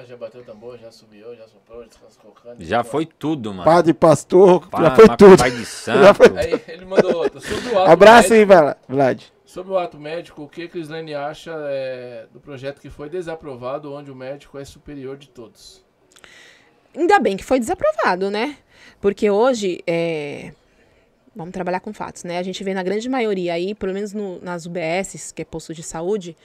Já 0.04 0.18
bateu 0.18 0.42
o 0.42 0.44
tambor, 0.44 0.78
já 0.78 0.92
subiu, 0.92 1.36
já 1.36 1.48
soprou, 1.48 1.84
o 1.84 2.64
Já 2.64 2.84
foi 2.84 3.06
tudo, 3.06 3.54
mano. 3.54 3.64
Padre, 3.64 3.94
pastor, 3.94 4.68
pa, 4.68 4.84
já 4.84 4.96
foi 4.96 5.18
tudo. 5.18 5.38
Pai 5.38 5.52
de 5.52 5.66
santo. 5.66 6.22
Aí 6.38 6.62
ele 6.68 6.86
mandou 6.86 7.16
outra. 7.16 7.40
Sobre 7.40 7.70
o 7.70 7.80
ato 7.80 7.92
Abraço 7.92 8.30
médico, 8.34 8.54
aí, 8.54 8.76
Vlad. 8.88 9.24
Sobre 9.46 9.72
o 9.72 9.78
ato 9.78 9.98
médico, 9.98 10.44
o 10.44 10.50
que 10.50 10.68
Crislane 10.68 11.14
acha 11.14 11.52
é, 11.70 12.26
do 12.34 12.40
projeto 12.40 12.82
que 12.82 12.90
foi 12.90 13.10
desaprovado, 13.10 13.94
onde 13.94 14.12
o 14.12 14.16
médico 14.16 14.58
é 14.58 14.66
superior 14.66 15.16
de 15.18 15.30
todos? 15.30 15.86
Ainda 16.96 17.20
bem 17.20 17.38
que 17.38 17.44
foi 17.44 17.60
desaprovado, 17.60 18.32
né? 18.32 18.58
Porque 19.00 19.30
hoje, 19.30 19.82
é... 19.86 20.52
vamos 21.36 21.54
trabalhar 21.54 21.80
com 21.80 21.94
fatos, 21.94 22.24
né? 22.24 22.38
A 22.38 22.44
gente 22.44 22.64
vê 22.64 22.74
na 22.74 22.84
grande 22.84 23.08
maioria 23.08 23.54
aí, 23.54 23.76
pelo 23.76 23.94
menos 23.94 24.14
no, 24.14 24.42
nas 24.42 24.66
UBSs, 24.66 25.34
que 25.34 25.42
é 25.42 25.46
posto 25.46 25.74
de 25.74 25.84
saúde, 25.84 26.36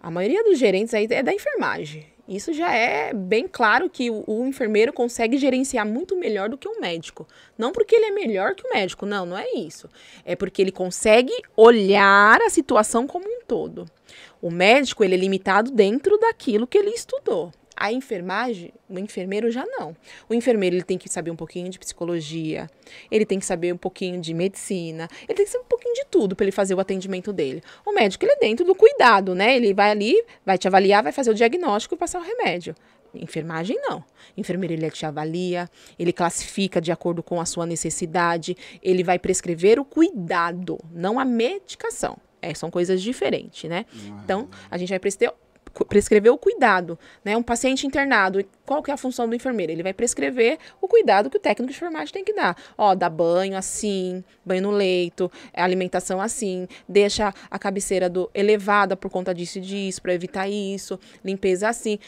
a 0.00 0.10
maioria 0.10 0.44
dos 0.44 0.58
gerentes 0.58 0.92
aí 0.92 1.06
é 1.10 1.22
da 1.22 1.32
enfermagem. 1.32 2.13
Isso 2.26 2.54
já 2.54 2.74
é 2.74 3.12
bem 3.12 3.46
claro 3.46 3.90
que 3.90 4.10
o, 4.10 4.24
o, 4.26 4.46
enfermeiro 4.46 4.92
consegue 4.94 5.36
gerenciar 5.36 5.86
muito 5.86 6.16
melhor 6.16 6.48
do 6.48 6.56
que 6.56 6.66
o 6.66 6.80
médico. 6.80 7.28
Não 7.58 7.70
porque 7.70 7.94
ele 7.94 8.06
é 8.06 8.10
melhor 8.10 8.54
que 8.54 8.66
o 8.66 8.72
médico, 8.72 9.04
não, 9.04 9.26
não 9.26 9.36
é 9.36 9.46
isso. 9.54 9.90
É 10.24 10.34
porque 10.34 10.62
ele 10.62 10.72
consegue 10.72 11.32
olhar 11.54 12.40
a 12.40 12.48
situação 12.48 13.06
como 13.06 13.26
um 13.26 13.42
todo. 13.46 13.84
O 14.40 14.50
médico, 14.50 15.04
ele 15.04 15.14
é 15.14 15.18
limitado 15.18 15.70
dentro 15.70 16.18
daquilo 16.18 16.66
que 16.66 16.78
ele 16.78 16.90
estudou. 16.90 17.52
A 17.76 17.92
enfermagem, 17.92 18.72
o 18.88 18.98
enfermeiro 18.98 19.50
já 19.50 19.64
não. 19.66 19.96
O 20.28 20.34
enfermeiro 20.34 20.76
ele 20.76 20.82
tem 20.82 20.96
que 20.96 21.08
saber 21.08 21.30
um 21.30 21.36
pouquinho 21.36 21.68
de 21.68 21.78
psicologia, 21.78 22.70
ele 23.10 23.26
tem 23.26 23.38
que 23.38 23.46
saber 23.46 23.72
um 23.74 23.76
pouquinho 23.76 24.20
de 24.20 24.32
medicina, 24.32 25.08
ele 25.22 25.34
tem 25.34 25.44
que 25.44 25.50
saber 25.50 25.64
um 25.64 25.68
pouquinho 25.68 25.94
de 25.94 26.04
tudo 26.10 26.36
para 26.36 26.44
ele 26.44 26.52
fazer 26.52 26.74
o 26.74 26.80
atendimento 26.80 27.32
dele. 27.32 27.62
O 27.84 27.92
médico 27.92 28.24
ele 28.24 28.32
é 28.32 28.38
dentro 28.38 28.64
do 28.64 28.74
cuidado, 28.74 29.34
né? 29.34 29.56
Ele 29.56 29.74
vai 29.74 29.90
ali, 29.90 30.24
vai 30.46 30.56
te 30.56 30.68
avaliar, 30.68 31.02
vai 31.02 31.12
fazer 31.12 31.30
o 31.30 31.34
diagnóstico 31.34 31.94
e 31.94 31.98
passar 31.98 32.20
o 32.20 32.22
remédio. 32.22 32.74
Enfermagem 33.14 33.76
não. 33.80 34.04
Enfermeiro 34.36 34.74
ele 34.74 34.90
te 34.90 35.06
avalia, 35.06 35.68
ele 35.98 36.12
classifica 36.12 36.80
de 36.80 36.90
acordo 36.90 37.22
com 37.22 37.40
a 37.40 37.46
sua 37.46 37.66
necessidade, 37.66 38.56
ele 38.82 39.02
vai 39.04 39.18
prescrever 39.18 39.78
o 39.78 39.84
cuidado, 39.84 40.78
não 40.92 41.18
a 41.18 41.24
medicação. 41.24 42.16
É, 42.42 42.52
são 42.52 42.70
coisas 42.70 43.00
diferentes, 43.00 43.70
né? 43.70 43.86
Então, 44.22 44.50
a 44.70 44.76
gente 44.76 44.90
vai 44.90 44.98
prescrever, 44.98 45.34
prescrever 45.88 46.32
o 46.32 46.38
cuidado, 46.38 46.98
né? 47.24 47.36
Um 47.36 47.42
paciente 47.42 47.86
internado, 47.86 48.44
qual 48.64 48.82
que 48.82 48.90
é 48.90 48.94
a 48.94 48.96
função 48.96 49.28
do 49.28 49.34
enfermeiro? 49.34 49.72
Ele 49.72 49.82
vai 49.82 49.92
prescrever 49.92 50.58
o 50.80 50.86
cuidado 50.86 51.28
que 51.28 51.36
o 51.36 51.40
técnico 51.40 51.70
de 51.72 51.76
enfermagem 51.76 52.12
tem 52.12 52.24
que 52.24 52.32
dar. 52.32 52.56
Ó, 52.78 52.94
dá 52.94 53.08
banho 53.08 53.56
assim, 53.56 54.22
banho 54.44 54.62
no 54.62 54.70
leito, 54.70 55.30
alimentação 55.52 56.20
assim, 56.20 56.68
deixa 56.88 57.34
a 57.50 57.58
cabeceira 57.58 58.08
do 58.08 58.30
elevada 58.34 58.96
por 58.96 59.10
conta 59.10 59.34
disso 59.34 59.58
e 59.58 59.60
disso, 59.60 60.02
para 60.02 60.14
evitar 60.14 60.48
isso, 60.48 60.98
limpeza 61.24 61.68
assim 61.68 61.98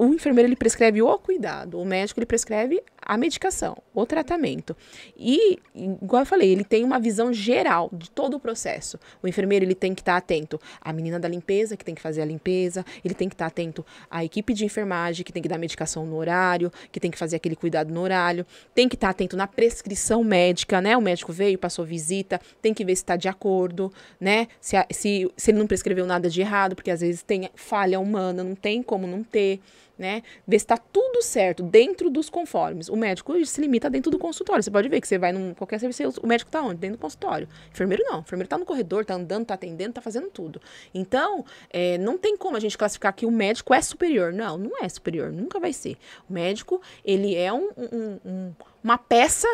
o 0.00 0.14
enfermeiro 0.14 0.48
ele 0.48 0.56
prescreve 0.56 1.02
o 1.02 1.18
cuidado, 1.18 1.78
o 1.78 1.84
médico 1.84 2.18
ele 2.18 2.24
prescreve 2.24 2.82
a 3.02 3.18
medicação, 3.18 3.76
o 3.92 4.06
tratamento. 4.06 4.74
E, 5.14 5.58
igual 5.74 6.22
eu 6.22 6.26
falei, 6.26 6.50
ele 6.50 6.64
tem 6.64 6.82
uma 6.82 6.98
visão 6.98 7.30
geral 7.34 7.90
de 7.92 8.10
todo 8.10 8.34
o 8.34 8.40
processo. 8.40 8.98
O 9.22 9.28
enfermeiro 9.28 9.62
ele 9.62 9.74
tem 9.74 9.94
que 9.94 10.00
estar 10.00 10.16
atento 10.16 10.58
à 10.80 10.90
menina 10.90 11.20
da 11.20 11.28
limpeza, 11.28 11.76
que 11.76 11.84
tem 11.84 11.94
que 11.94 12.00
fazer 12.00 12.22
a 12.22 12.24
limpeza, 12.24 12.82
ele 13.04 13.12
tem 13.12 13.28
que 13.28 13.34
estar 13.34 13.44
atento 13.44 13.84
à 14.10 14.24
equipe 14.24 14.54
de 14.54 14.64
enfermagem, 14.64 15.22
que 15.22 15.34
tem 15.34 15.42
que 15.42 15.48
dar 15.50 15.58
medicação 15.58 16.06
no 16.06 16.16
horário, 16.16 16.72
que 16.90 16.98
tem 16.98 17.10
que 17.10 17.18
fazer 17.18 17.36
aquele 17.36 17.54
cuidado 17.54 17.92
no 17.92 18.00
horário, 18.00 18.46
tem 18.74 18.88
que 18.88 18.94
estar 18.94 19.10
atento 19.10 19.36
na 19.36 19.46
prescrição 19.46 20.24
médica, 20.24 20.80
né? 20.80 20.96
O 20.96 21.02
médico 21.02 21.30
veio, 21.30 21.58
passou 21.58 21.84
visita, 21.84 22.40
tem 22.62 22.72
que 22.72 22.86
ver 22.86 22.96
se 22.96 23.02
está 23.02 23.16
de 23.16 23.28
acordo, 23.28 23.92
né? 24.18 24.48
Se, 24.62 24.76
se, 24.92 25.30
se 25.36 25.50
ele 25.50 25.58
não 25.58 25.66
prescreveu 25.66 26.06
nada 26.06 26.30
de 26.30 26.40
errado, 26.40 26.74
porque 26.74 26.90
às 26.90 27.02
vezes 27.02 27.22
tem 27.22 27.50
falha 27.54 28.00
humana, 28.00 28.42
não 28.42 28.54
tem 28.54 28.82
como 28.82 29.06
não 29.06 29.22
ter 29.22 29.60
né? 30.00 30.22
Ver 30.48 30.58
se 30.58 30.64
está 30.64 30.78
tudo 30.78 31.20
certo 31.22 31.62
dentro 31.62 32.08
dos 32.08 32.30
conformes. 32.30 32.88
O 32.88 32.96
médico 32.96 33.44
se 33.44 33.60
limita 33.60 33.90
dentro 33.90 34.10
do 34.10 34.18
consultório. 34.18 34.62
Você 34.62 34.70
pode 34.70 34.88
ver 34.88 34.98
que 34.98 35.06
você 35.06 35.18
vai 35.18 35.30
num 35.30 35.52
qualquer 35.52 35.78
serviço, 35.78 36.18
o 36.22 36.26
médico 36.26 36.48
está 36.48 36.62
onde? 36.62 36.76
Dentro 36.76 36.96
do 36.96 37.00
consultório. 37.00 37.46
Enfermeiro 37.70 38.02
não. 38.04 38.20
Enfermeiro 38.20 38.46
está 38.46 38.56
no 38.56 38.64
corredor, 38.64 39.02
está 39.02 39.14
andando, 39.14 39.42
está 39.42 39.54
atendendo, 39.54 39.90
está 39.90 40.00
fazendo 40.00 40.30
tudo. 40.30 40.60
Então, 40.94 41.44
é, 41.70 41.98
não 41.98 42.16
tem 42.16 42.34
como 42.34 42.56
a 42.56 42.60
gente 42.60 42.78
classificar 42.78 43.12
que 43.14 43.26
o 43.26 43.30
médico 43.30 43.74
é 43.74 43.82
superior. 43.82 44.32
Não, 44.32 44.56
não 44.56 44.82
é 44.82 44.88
superior. 44.88 45.30
Nunca 45.30 45.60
vai 45.60 45.74
ser. 45.74 45.98
O 46.28 46.32
médico, 46.32 46.80
ele 47.04 47.34
é 47.34 47.52
um, 47.52 47.68
um, 47.76 48.18
um 48.24 48.52
uma 48.82 48.96
peça 48.96 49.48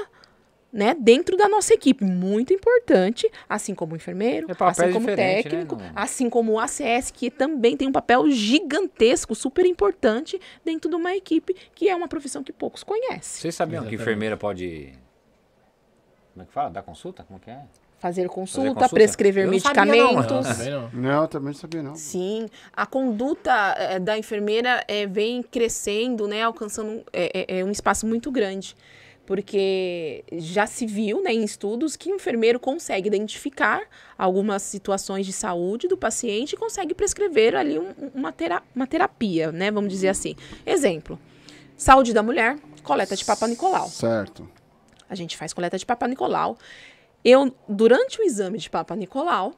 né, 0.76 0.94
dentro 0.98 1.36
da 1.36 1.48
nossa 1.48 1.72
equipe, 1.74 2.04
muito 2.04 2.52
importante, 2.52 3.30
assim 3.48 3.74
como 3.74 3.94
o 3.94 3.96
enfermeiro, 3.96 4.46
é 4.50 4.54
assim 4.64 4.92
como 4.92 5.06
o 5.06 5.10
né, 5.10 5.16
técnico, 5.16 5.76
né? 5.76 5.92
assim 5.96 6.30
como 6.30 6.52
o 6.52 6.60
ACS, 6.60 7.10
que 7.10 7.30
também 7.30 7.76
tem 7.76 7.88
um 7.88 7.92
papel 7.92 8.30
gigantesco, 8.30 9.34
super 9.34 9.64
importante 9.64 10.38
dentro 10.64 10.90
de 10.90 10.96
uma 10.96 11.16
equipe, 11.16 11.56
que 11.74 11.88
é 11.88 11.96
uma 11.96 12.06
profissão 12.06 12.44
que 12.44 12.52
poucos 12.52 12.82
conhecem. 12.84 13.40
Vocês 13.40 13.54
sabiam 13.54 13.80
Exatamente. 13.80 13.96
que 13.96 14.02
enfermeira 14.02 14.36
pode 14.36 14.92
como 16.36 16.42
é 16.42 16.46
que 16.46 16.52
fala? 16.52 16.68
Dar 16.68 16.82
consulta? 16.82 17.24
Como 17.24 17.40
que 17.40 17.50
é? 17.50 17.62
Fazer 17.98 18.28
consulta, 18.28 18.60
Fazer 18.60 18.74
consulta. 18.74 18.94
prescrever 18.94 19.48
medicamentos. 19.48 20.46
Sabia, 20.46 20.70
não, 20.70 20.90
não. 20.90 21.00
não, 21.00 21.26
também 21.26 21.46
não 21.46 21.54
sabia 21.54 21.82
não. 21.82 21.94
Sim, 21.94 22.46
a 22.74 22.84
conduta 22.84 23.74
é, 23.78 23.98
da 23.98 24.18
enfermeira 24.18 24.84
é, 24.86 25.06
vem 25.06 25.42
crescendo, 25.42 26.28
né, 26.28 26.42
alcançando 26.42 27.02
é, 27.10 27.60
é, 27.60 27.64
um 27.64 27.70
espaço 27.70 28.06
muito 28.06 28.30
grande 28.30 28.76
porque 29.26 30.24
já 30.32 30.66
se 30.66 30.86
viu 30.86 31.22
né, 31.22 31.32
em 31.32 31.42
estudos 31.42 31.96
que 31.96 32.10
o 32.10 32.14
enfermeiro 32.14 32.60
consegue 32.60 33.08
identificar 33.08 33.82
algumas 34.16 34.62
situações 34.62 35.26
de 35.26 35.32
saúde 35.32 35.88
do 35.88 35.96
paciente 35.96 36.52
e 36.52 36.56
consegue 36.56 36.94
prescrever 36.94 37.56
ali 37.56 37.78
um, 37.78 37.92
uma, 38.14 38.32
tera 38.32 38.62
uma 38.74 38.86
terapia, 38.86 39.50
né, 39.50 39.70
vamos 39.70 39.92
dizer 39.92 40.08
assim. 40.08 40.36
Exemplo, 40.64 41.18
saúde 41.76 42.14
da 42.14 42.22
mulher, 42.22 42.56
coleta 42.82 43.16
de 43.16 43.24
Papa 43.24 43.48
Nicolau. 43.48 43.88
Certo. 43.88 44.48
A 45.10 45.14
gente 45.14 45.36
faz 45.36 45.52
coleta 45.52 45.76
de 45.76 45.84
Papa 45.84 46.06
Nicolau. 46.06 46.56
Eu, 47.24 47.52
durante 47.68 48.20
o 48.20 48.24
exame 48.24 48.58
de 48.58 48.70
Papa 48.70 48.94
Nicolau, 48.94 49.54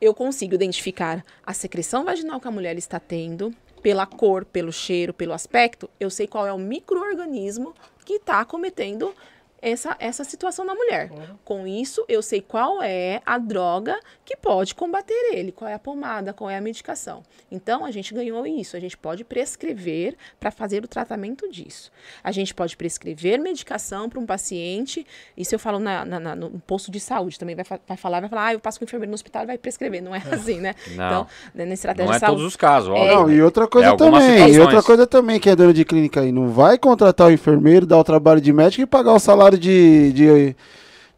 eu 0.00 0.14
consigo 0.14 0.54
identificar 0.54 1.24
a 1.46 1.52
secreção 1.52 2.04
vaginal 2.04 2.40
que 2.40 2.48
a 2.48 2.50
mulher 2.50 2.76
está 2.78 2.98
tendo, 2.98 3.54
pela 3.82 4.06
cor, 4.06 4.44
pelo 4.44 4.72
cheiro, 4.72 5.12
pelo 5.12 5.32
aspecto, 5.32 5.90
eu 5.98 6.08
sei 6.08 6.26
qual 6.26 6.46
é 6.46 6.52
o 6.52 6.58
microorganismo 6.58 7.74
que 8.04 8.14
está 8.16 8.44
cometendo 8.44 9.14
essa, 9.62 9.96
essa 10.00 10.24
situação 10.24 10.64
na 10.64 10.74
mulher. 10.74 11.10
Uhum. 11.12 11.36
Com 11.44 11.66
isso, 11.66 12.04
eu 12.08 12.20
sei 12.20 12.42
qual 12.42 12.82
é 12.82 13.22
a 13.24 13.38
droga 13.38 13.98
que 14.24 14.36
pode 14.36 14.74
combater 14.74 15.14
ele, 15.32 15.52
qual 15.52 15.70
é 15.70 15.74
a 15.74 15.78
pomada, 15.78 16.32
qual 16.32 16.50
é 16.50 16.56
a 16.56 16.60
medicação. 16.60 17.22
Então, 17.50 17.84
a 17.84 17.90
gente 17.92 18.12
ganhou 18.12 18.44
isso. 18.44 18.76
A 18.76 18.80
gente 18.80 18.96
pode 18.96 19.22
prescrever 19.24 20.16
para 20.40 20.50
fazer 20.50 20.84
o 20.84 20.88
tratamento 20.88 21.48
disso. 21.50 21.92
A 22.24 22.32
gente 22.32 22.52
pode 22.52 22.76
prescrever 22.76 23.38
medicação 23.38 24.08
para 24.08 24.18
um 24.18 24.26
paciente. 24.26 25.06
Isso 25.36 25.54
eu 25.54 25.58
falo 25.58 25.78
na, 25.78 26.04
na, 26.04 26.18
na, 26.18 26.34
no 26.34 26.50
posto 26.60 26.90
de 26.90 26.98
saúde 26.98 27.38
também. 27.38 27.54
Vai, 27.54 27.64
vai 27.86 27.96
falar, 27.96 28.20
vai 28.20 28.28
falar, 28.28 28.46
ah, 28.46 28.54
eu 28.54 28.60
passo 28.60 28.80
com 28.80 28.84
o 28.84 28.88
enfermeiro 28.88 29.10
no 29.10 29.14
hospital 29.14 29.44
e 29.44 29.46
vai 29.46 29.58
prescrever. 29.58 30.02
Não 30.02 30.14
é 30.14 30.22
assim, 30.32 30.60
né? 30.60 30.74
Não. 30.88 31.06
Então, 31.06 31.26
né, 31.54 31.64
na 31.64 31.74
estratégia 31.74 32.06
não 32.06 32.12
é 32.12 32.16
de 32.16 32.20
saúde. 32.20 32.36
todos 32.38 32.52
os 32.52 32.56
casos, 32.56 32.88
ó. 32.88 32.96
É, 32.96 33.14
não, 33.14 33.30
e 33.30 33.40
outra 33.40 33.68
coisa 33.68 33.90
é 33.90 33.96
também, 33.96 34.54
e 34.54 34.58
outra 34.58 34.82
coisa 34.82 35.06
também, 35.06 35.38
que 35.38 35.48
é 35.48 35.54
dona 35.54 35.72
de 35.72 35.84
clínica 35.84 36.20
aí, 36.20 36.32
não 36.32 36.48
vai 36.48 36.76
contratar 36.76 37.28
o 37.28 37.30
enfermeiro, 37.30 37.86
dar 37.86 37.98
o 37.98 38.04
trabalho 38.04 38.40
de 38.40 38.52
médico 38.52 38.82
e 38.82 38.86
pagar 38.86 39.12
o 39.12 39.18
salário 39.20 39.51
salário 39.52 39.58
de, 39.58 40.12
de, 40.12 40.56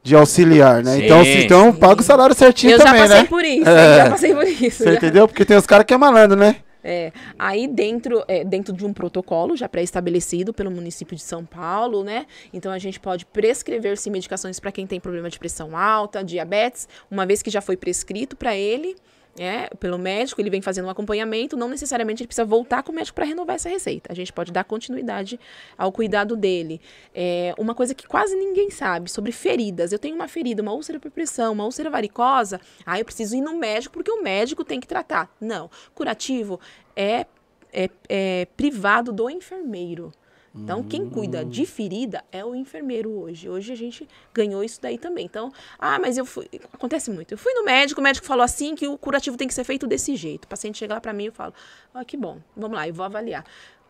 de 0.02 0.14
auxiliar, 0.14 0.82
né? 0.82 0.96
Sim, 0.96 1.04
então, 1.04 1.24
se, 1.24 1.44
então 1.44 1.72
paga 1.74 2.00
o 2.00 2.04
salário 2.04 2.34
certinho 2.34 2.72
eu 2.72 2.78
também, 2.78 2.94
né? 2.94 3.04
Eu 3.04 3.08
já 3.08 3.14
passei 3.14 3.28
por 3.28 3.44
isso, 3.44 3.68
é. 3.68 3.96
já 3.96 4.10
passei 4.10 4.34
por 4.34 4.46
isso. 4.46 4.78
Você 4.78 4.84
já. 4.84 4.94
entendeu? 4.94 5.28
Porque 5.28 5.44
tem 5.44 5.56
os 5.56 5.66
caras 5.66 5.86
que 5.86 5.94
é 5.94 5.96
malandro, 5.96 6.36
né? 6.36 6.56
É, 6.86 7.12
aí 7.38 7.66
dentro, 7.66 8.22
é, 8.28 8.44
dentro 8.44 8.74
de 8.74 8.84
um 8.84 8.92
protocolo 8.92 9.56
já 9.56 9.66
pré-estabelecido 9.66 10.52
pelo 10.52 10.70
município 10.70 11.16
de 11.16 11.22
São 11.22 11.42
Paulo, 11.42 12.04
né? 12.04 12.26
Então 12.52 12.70
a 12.70 12.78
gente 12.78 13.00
pode 13.00 13.24
prescrever 13.24 13.96
sim 13.96 14.10
medicações 14.10 14.60
para 14.60 14.70
quem 14.70 14.86
tem 14.86 15.00
problema 15.00 15.30
de 15.30 15.38
pressão 15.38 15.74
alta, 15.74 16.22
diabetes, 16.22 16.86
uma 17.10 17.24
vez 17.24 17.40
que 17.40 17.48
já 17.48 17.62
foi 17.62 17.74
prescrito 17.74 18.36
para 18.36 18.54
ele 18.54 18.96
é, 19.38 19.68
pelo 19.76 19.98
médico, 19.98 20.40
ele 20.40 20.50
vem 20.50 20.62
fazendo 20.62 20.86
um 20.86 20.90
acompanhamento, 20.90 21.56
não 21.56 21.68
necessariamente 21.68 22.22
ele 22.22 22.28
precisa 22.28 22.44
voltar 22.44 22.82
com 22.82 22.92
o 22.92 22.94
médico 22.94 23.14
para 23.14 23.24
renovar 23.24 23.56
essa 23.56 23.68
receita. 23.68 24.12
A 24.12 24.14
gente 24.14 24.32
pode 24.32 24.52
dar 24.52 24.64
continuidade 24.64 25.40
ao 25.76 25.90
cuidado 25.90 26.36
dele. 26.36 26.80
É, 27.14 27.54
uma 27.58 27.74
coisa 27.74 27.94
que 27.94 28.06
quase 28.06 28.36
ninguém 28.36 28.70
sabe 28.70 29.10
sobre 29.10 29.32
feridas. 29.32 29.92
Eu 29.92 29.98
tenho 29.98 30.14
uma 30.14 30.28
ferida, 30.28 30.62
uma 30.62 30.72
úlcera 30.72 31.00
por 31.00 31.10
pressão, 31.10 31.52
uma 31.52 31.64
úlcera 31.64 31.90
varicosa, 31.90 32.60
ah, 32.86 32.98
eu 32.98 33.04
preciso 33.04 33.36
ir 33.36 33.40
no 33.40 33.54
médico 33.54 33.94
porque 33.94 34.10
o 34.10 34.22
médico 34.22 34.64
tem 34.64 34.80
que 34.80 34.86
tratar. 34.86 35.28
Não. 35.40 35.70
Curativo 35.94 36.60
é, 36.94 37.26
é, 37.72 37.90
é 38.08 38.46
privado 38.56 39.12
do 39.12 39.28
enfermeiro. 39.28 40.12
Então, 40.56 40.84
quem 40.84 41.10
cuida 41.10 41.44
de 41.44 41.66
ferida 41.66 42.24
é 42.30 42.44
o 42.44 42.54
enfermeiro 42.54 43.10
hoje. 43.10 43.48
Hoje 43.48 43.72
a 43.72 43.76
gente 43.76 44.08
ganhou 44.32 44.62
isso 44.62 44.80
daí 44.80 44.96
também. 44.96 45.24
Então, 45.24 45.52
ah, 45.78 45.98
mas 45.98 46.16
eu 46.16 46.24
fui. 46.24 46.48
Acontece 46.72 47.10
muito. 47.10 47.32
Eu 47.32 47.38
fui 47.38 47.52
no 47.54 47.64
médico, 47.64 48.00
o 48.00 48.04
médico 48.04 48.24
falou 48.24 48.44
assim 48.44 48.76
que 48.76 48.86
o 48.86 48.96
curativo 48.96 49.36
tem 49.36 49.48
que 49.48 49.54
ser 49.54 49.64
feito 49.64 49.86
desse 49.86 50.14
jeito. 50.14 50.44
O 50.44 50.48
paciente 50.48 50.78
chega 50.78 50.94
lá 50.94 51.00
para 51.00 51.12
mim 51.12 51.26
e 51.26 51.30
fala: 51.32 51.52
ah, 51.92 52.04
que 52.04 52.16
bom, 52.16 52.38
vamos 52.56 52.76
lá, 52.76 52.86
eu 52.86 52.94
vou 52.94 53.04
avaliar. 53.04 53.44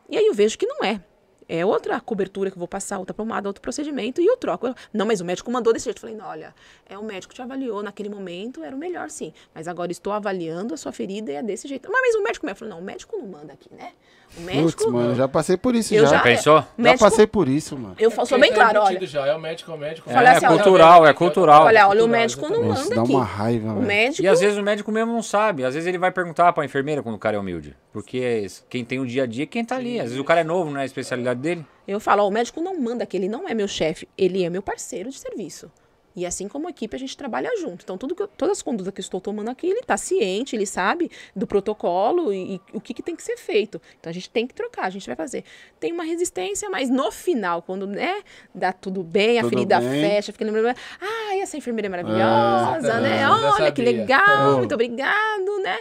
E 0.09 0.17
aí 0.17 0.27
eu 0.27 0.33
vejo 0.33 0.57
que 0.57 0.67
não 0.67 0.83
é. 0.83 1.03
É 1.49 1.65
outra 1.65 2.01
cobertura 2.01 2.51
que 2.51 2.57
eu 2.57 2.61
vou 2.61 2.69
passar, 2.69 2.99
outra 2.99 3.15
pomada, 3.15 3.49
outro 3.49 3.61
procedimento, 3.61 4.21
e 4.21 4.27
eu 4.27 4.37
troco. 4.37 4.67
Eu, 4.67 4.75
não, 4.93 5.07
mas 5.07 5.21
o 5.21 5.25
médico 5.25 5.51
mandou 5.51 5.73
desse 5.73 5.85
jeito. 5.85 5.99
Eu 5.99 6.01
falei, 6.01 6.17
não, 6.17 6.27
olha, 6.27 6.55
é 6.89 6.99
o 6.99 7.05
médico 7.05 7.31
que 7.31 7.37
te 7.37 7.43
avaliou 7.43 7.83
naquele 7.83 8.09
momento, 8.09 8.63
era 8.63 8.75
o 8.75 8.79
melhor 8.79 9.11
sim. 9.11 9.33
Mas 9.55 9.69
agora 9.69 9.93
estou 9.93 10.13
avaliando 10.13 10.75
a 10.75 10.77
sua 10.77 10.93
ferida 10.93 11.33
e 11.33 11.35
é 11.35 11.43
desse 11.43 11.69
jeito. 11.69 11.89
Mas 11.91 12.15
o 12.15 12.23
médico 12.23 12.47
me 12.47 12.55
falou, 12.55 12.75
não, 12.75 12.81
o 12.81 12.85
médico 12.85 13.17
não 13.17 13.27
manda 13.27 13.53
aqui, 13.53 13.69
né? 13.75 13.93
O 14.37 14.41
médico. 14.41 14.85
Putz, 14.85 14.93
mano, 14.93 15.15
já 15.15 15.29
passei 15.29 15.57
por 15.57 15.75
isso 15.77 15.95
já. 15.95 16.07
já. 16.07 16.21
Pensou? 16.21 16.65
Já 16.77 16.99
passei 16.99 17.27
por 17.27 17.49
isso, 17.49 17.79
mano. 17.79 17.95
Eu 17.99 18.11
sou 18.11 18.39
bem 18.39 18.53
claro, 18.53 18.81
olha. 18.81 19.07
Já. 19.07 19.27
É 19.27 19.35
o 19.35 19.41
médico, 19.41 19.71
é 19.71 19.75
o 19.75 19.79
médico. 19.79 20.11
É, 20.11 20.17
assim, 20.17 20.45
é 20.45 20.49
cultural, 20.49 21.07
é 21.07 21.13
cultural. 21.13 21.65
Olha, 21.65 21.89
olha, 21.89 22.05
o 22.05 22.09
médico 22.09 22.49
não 22.49 22.65
manda 22.65 22.81
aqui. 22.81 22.95
dá 22.95 23.03
uma 23.03 23.25
raiva, 23.25 23.73
o 23.73 23.83
médico... 23.83 24.23
E 24.23 24.29
às 24.29 24.41
vezes 24.41 24.59
o 24.59 24.63
médico 24.63 24.91
mesmo 24.91 25.13
não 25.13 25.23
sabe. 25.23 25.65
Às 25.65 25.75
vezes 25.75 25.87
ele 25.87 25.99
vai 25.99 26.11
perguntar 26.11 26.53
pra 26.53 26.65
enfermeira 26.65 27.03
quando 27.03 27.15
o 27.15 27.19
cara 27.19 27.37
é 27.37 27.39
humilde. 27.39 27.77
Porque 27.93 28.47
quem 28.69 28.85
tem 28.85 28.99
o 28.99 29.07
dia 29.07 29.23
a 29.23 29.27
dia 29.27 29.45
é 29.45 29.47
quem 29.47 29.65
tá 29.65 29.77
ali. 29.77 30.01
Às 30.01 30.07
vezes 30.07 30.19
o 30.19 30.25
cara 30.25 30.41
é 30.41 30.45
novo, 30.45 30.71
não 30.71 30.81
é 30.81 30.83
a 30.83 30.87
dele. 31.35 31.67
Eu 31.87 32.01
falo, 32.01 32.23
ó, 32.23 32.29
o 32.29 32.31
médico 32.31 32.61
não 32.61 32.79
manda 32.79 33.05
aqui, 33.05 33.17
ele 33.17 33.29
não 33.29 33.49
é 33.49 33.55
meu 33.55 33.69
chefe, 33.69 34.09
ele 34.17 34.43
é 34.43 34.51
meu 34.51 34.63
parceiro 34.63 35.11
de 35.11 35.19
serviço. 35.19 35.71
E 36.17 36.25
assim 36.25 36.47
como 36.47 36.69
equipe, 36.69 36.95
a 36.95 36.99
gente 36.99 37.17
trabalha 37.17 37.51
junto. 37.59 37.83
Então, 37.83 37.99
tudo 37.99 38.15
que, 38.15 38.25
todas 38.37 38.59
as 38.59 38.63
condutas 38.63 38.93
que 38.95 39.01
eu 39.01 39.03
estou 39.03 39.21
tomando 39.21 39.51
aqui, 39.51 39.67
ele 39.67 39.81
está 39.81 39.97
ciente, 39.97 40.55
ele 40.55 40.67
sabe 40.67 41.11
do 41.35 41.45
protocolo 41.47 42.33
e, 42.33 42.55
e, 42.55 42.61
o 42.73 42.81
que, 42.81 42.95
que 42.95 43.03
tem 43.03 43.17
que 43.17 43.23
ser 43.23 43.37
feito. 43.37 43.83
Então, 43.99 44.11
a 44.11 44.15
gente 44.15 44.31
tem 44.31 44.47
que 44.47 44.55
trocar, 44.55 44.85
a 44.85 44.91
gente 44.91 45.07
vai 45.07 45.17
fazer. 45.17 45.45
Tem 45.81 45.93
uma 45.93 46.05
resistência, 46.05 46.71
mas 46.71 46.89
no 46.89 47.11
final, 47.11 47.63
quando 47.63 47.87
né, 47.87 48.23
dá 48.55 48.73
tudo 48.73 49.03
bem, 49.03 49.41
tudo 49.41 49.47
a 49.47 49.51
ferida 49.51 49.81
bem. 49.81 50.03
fecha, 50.03 50.33
fica 50.33 50.45
lembrando, 50.45 50.79
ah, 51.01 51.37
essa 51.39 51.57
enfermeira 51.57 51.89
é 51.89 51.91
maravilhosa, 51.91 52.95
ah, 52.95 53.01
né? 53.01 53.29
Olha 53.59 53.73
que 53.73 53.83
legal, 53.83 54.59
muito 54.59 54.75
obrigado, 54.75 55.59
né? 55.65 55.79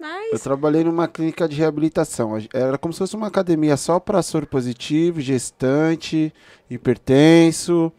Mas... 0.00 0.32
Eu 0.32 0.38
trabalhei 0.38 0.82
numa 0.82 1.06
clínica 1.06 1.46
de 1.46 1.56
reabilitação. 1.56 2.38
Era 2.54 2.78
como 2.78 2.92
se 2.92 2.98
fosse 2.98 3.14
uma 3.14 3.26
academia 3.26 3.76
só 3.76 4.00
para 4.00 4.22
soro 4.22 4.46
positivo, 4.46 5.20
gestante, 5.20 6.32
hipertenso 6.70 7.92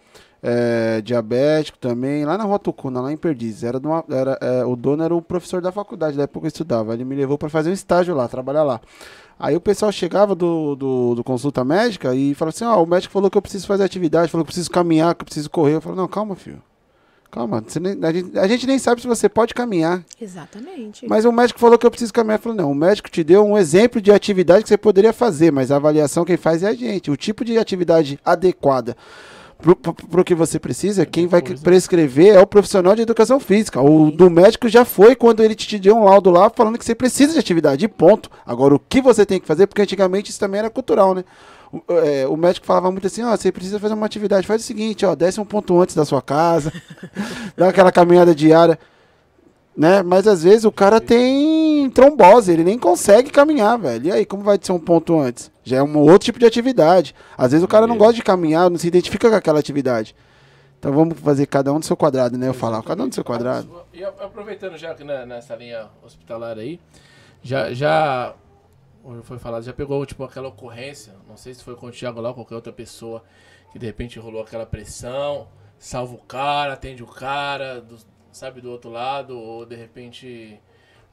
é, 0.44 1.02
diabético 1.02 1.78
também, 1.78 2.26
lá 2.26 2.38
na 2.38 2.44
Rua 2.44 2.60
lá 2.96 3.12
em 3.12 3.18
Perdizes. 3.18 3.64
Era, 3.64 3.78
uma, 3.78 4.04
era 4.10 4.38
é, 4.42 4.66
o 4.66 4.76
dono 4.76 5.04
era 5.04 5.16
o 5.16 5.22
professor 5.22 5.62
da 5.62 5.72
faculdade, 5.72 6.18
da 6.18 6.24
época 6.24 6.46
eu 6.46 6.50
estudava. 6.50 6.94
Ele 6.94 7.06
me 7.06 7.16
levou 7.16 7.38
para 7.38 7.50
fazer 7.50 7.70
um 7.70 7.74
estágio 7.74 8.16
lá, 8.16 8.28
trabalhar 8.28 8.64
lá. 8.64 8.82
Aí 9.40 9.56
o 9.56 9.62
pessoal 9.62 9.92
chegava 9.92 10.36
do, 10.36 10.76
do, 10.76 11.16
do 11.16 11.24
consulta 11.24 11.64
médica 11.64 12.14
e 12.16 12.34
falava 12.34 12.56
assim: 12.56 12.66
Ó, 12.66 12.78
oh, 12.78 12.84
o 12.84 12.88
médico 12.88 13.14
falou 13.14 13.30
que 13.30 13.38
eu 13.38 13.42
preciso 13.42 13.68
fazer 13.68 13.84
atividade, 13.84 14.32
falou 14.32 14.44
que 14.44 14.50
eu 14.50 14.54
preciso 14.54 14.72
caminhar, 14.72 15.16
que 15.16 15.22
eu 15.22 15.26
preciso 15.26 15.50
correr. 15.50 15.76
Eu 15.76 15.82
falei: 15.82 15.98
Não, 15.98 16.08
calma, 16.08 16.36
filho. 16.36 16.62
Calma, 17.32 17.64
nem, 17.80 17.98
a, 18.04 18.12
gente, 18.12 18.40
a, 18.40 18.48
gente, 18.48 18.68
nem 18.68 18.78
sabe 18.78 19.00
se 19.00 19.08
você 19.08 19.30
pode 19.30 19.54
caminhar. 19.54 20.04
Exatamente. 20.20 21.08
Mas 21.08 21.24
o 21.24 21.32
médico 21.32 21.62
falou 21.62 21.80
que 21.80 21.86
eu 21.86 21.92
preciso 21.92 22.14
caminhar. 22.14 22.38
Eu 22.38 22.44
falei, 22.44 22.58
não, 22.58 22.70
o 22.70 22.76
médico 22.76 23.10
te 23.10 23.24
deu 23.24 23.46
um 23.46 23.58
exemplo 23.58 24.02
de 24.02 24.12
atividade 24.12 24.64
que 24.64 24.70
você 24.70 24.78
poderia 24.78 25.14
fazer, 25.14 25.50
mas 25.50 25.72
a 25.72 25.78
avaliação 25.78 26.26
quem 26.26 26.36
faz 26.36 26.62
é 26.62 26.68
a 26.68 26.74
gente. 26.74 27.10
O 27.10 27.16
tipo 27.16 27.46
de 27.46 27.58
atividade 27.58 28.20
adequada 28.26 28.98
para 30.10 30.22
o 30.22 30.26
que 30.26 30.34
você 30.34 30.60
precisa, 30.60 31.06
quem 31.06 31.28
vai 31.28 31.42
prescrever 31.42 32.36
é 32.36 32.40
o 32.40 32.48
profissional 32.48 32.96
de 32.96 33.04
educação 33.04 33.40
física. 33.40 33.80
O 33.80 34.12
do 34.12 34.30
médico 34.30 34.68
já 34.68 34.84
foi 34.84 35.16
quando 35.16 35.44
ele 35.44 35.54
te 35.54 35.78
deu 35.78 35.96
um 35.96 36.04
laudo 36.04 36.32
lá 36.32 36.50
falando 36.50 36.78
que 36.78 36.84
você 36.84 36.96
precisa 36.96 37.34
de 37.34 37.40
atividade, 37.40 37.88
ponto. 37.88 38.30
Agora, 38.46 38.76
o 38.76 38.80
que 38.80 39.02
você 39.02 39.26
tem 39.26 39.40
que 39.40 39.46
fazer, 39.46 39.68
porque 39.68 39.82
antigamente 39.82 40.32
isso 40.32 40.40
também 40.40 40.60
era 40.60 40.70
cultural, 40.70 41.14
né? 41.14 41.24
O, 41.72 41.82
é, 41.90 42.28
o 42.28 42.36
médico 42.36 42.66
falava 42.66 42.92
muito 42.92 43.08
assim, 43.08 43.24
ó, 43.24 43.36
você 43.36 43.52
precisa 43.52 43.80
fazer 43.80 43.94
uma 43.94 44.06
atividade, 44.06 44.46
faz 44.46 44.62
o 44.62 44.66
seguinte, 44.66 45.06
ó, 45.06 45.16
desce 45.16 45.40
um 45.40 45.46
ponto 45.46 45.80
antes 45.80 45.96
da 45.96 46.04
sua 46.04 46.22
casa, 46.22 46.72
dá 47.56 47.70
aquela 47.70 47.92
caminhada 47.92 48.36
diária 48.36 48.78
né? 49.76 50.04
Mas 50.04 50.28
às 50.28 50.44
vezes 50.44 50.66
o 50.66 50.72
cara 50.72 51.00
tem 51.00 51.90
trombose, 51.92 52.52
ele 52.52 52.64
nem 52.64 52.78
consegue 52.78 53.30
caminhar, 53.30 53.78
velho. 53.78 54.08
E 54.08 54.12
aí, 54.12 54.26
como 54.26 54.44
vai 54.44 54.60
ser 54.62 54.72
um 54.72 54.80
ponto 54.80 55.20
antes? 55.20 55.52
Já 55.64 55.78
é 55.78 55.84
um 55.84 55.98
outro 55.98 56.26
tipo 56.26 56.40
de 56.40 56.46
atividade. 56.46 57.16
Às 57.38 57.52
vezes 57.52 57.64
o 57.64 57.68
cara 57.68 57.88
não 57.88 57.98
gosta 57.98 58.14
de 58.14 58.24
caminhar, 58.24 58.70
não 58.70 58.78
se 58.78 58.88
identifica 58.88 59.30
com 59.30 59.36
aquela 59.36 59.60
atividade. 59.60 60.16
Então 60.78 60.92
vamos 60.92 61.20
fazer 61.20 61.46
cada 61.46 61.72
um 61.72 61.80
do 61.80 61.86
seu 61.86 61.96
quadrado, 61.96 62.38
né? 62.38 62.48
Eu 62.48 62.54
falar, 62.54 62.82
cada 62.84 63.04
um 63.04 63.08
do 63.08 63.16
seu 63.16 63.24
quadrado. 63.24 63.70
E 63.94 64.04
aproveitando 64.04 64.78
já 64.78 64.94
que 64.96 65.04
nessa 65.04 65.56
linha 65.56 65.88
hospitalar 66.04 66.58
aí, 66.58 66.80
já, 67.44 67.72
já 67.72 68.34
foi 69.24 69.38
falado, 69.38 69.64
já 69.64 69.74
pegou 69.74 70.04
tipo 70.06 70.24
aquela 70.24 70.48
ocorrência, 70.48 71.14
não 71.32 71.38
sei 71.38 71.54
se 71.54 71.64
foi 71.64 71.76
com 71.76 71.88
o 71.88 71.92
Thiago 71.92 72.22
lá 72.22 72.30
ou 72.30 72.36
qualquer 72.36 72.56
outra 72.56 72.72
pessoa, 72.72 73.24
que 73.72 73.80
de 73.80 73.86
repente 73.86 74.20
rolou 74.20 74.42
aquela 74.42 74.66
pressão, 74.66 75.48
salva 75.80 76.14
o 76.14 76.20
cara, 76.20 76.74
atende 76.74 77.02
o 77.02 77.08
cara, 77.08 77.82
do, 77.82 77.98
sabe, 78.32 78.62
do 78.62 78.70
outro 78.70 78.92
lado, 78.92 79.38
ou 79.38 79.66
de 79.66 79.76
repente 79.76 80.60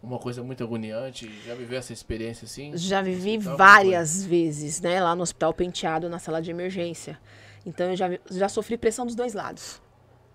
uma 0.02 0.18
coisa 0.18 0.42
muito 0.42 0.62
agoniante? 0.62 1.30
Já 1.46 1.54
viveu 1.54 1.78
essa 1.78 1.92
experiência 1.92 2.44
assim? 2.44 2.76
Já 2.76 3.00
vivi 3.00 3.38
várias 3.38 4.24
vezes, 4.24 4.80
né, 4.80 5.00
lá 5.00 5.14
no 5.14 5.22
Hospital 5.22 5.54
Penteado, 5.54 6.08
na 6.08 6.18
sala 6.18 6.42
de 6.42 6.50
emergência. 6.50 7.18
Então 7.64 7.90
eu 7.90 7.96
já, 7.96 8.08
já 8.30 8.48
sofri 8.48 8.76
pressão 8.76 9.06
dos 9.06 9.14
dois 9.14 9.34
lados, 9.34 9.80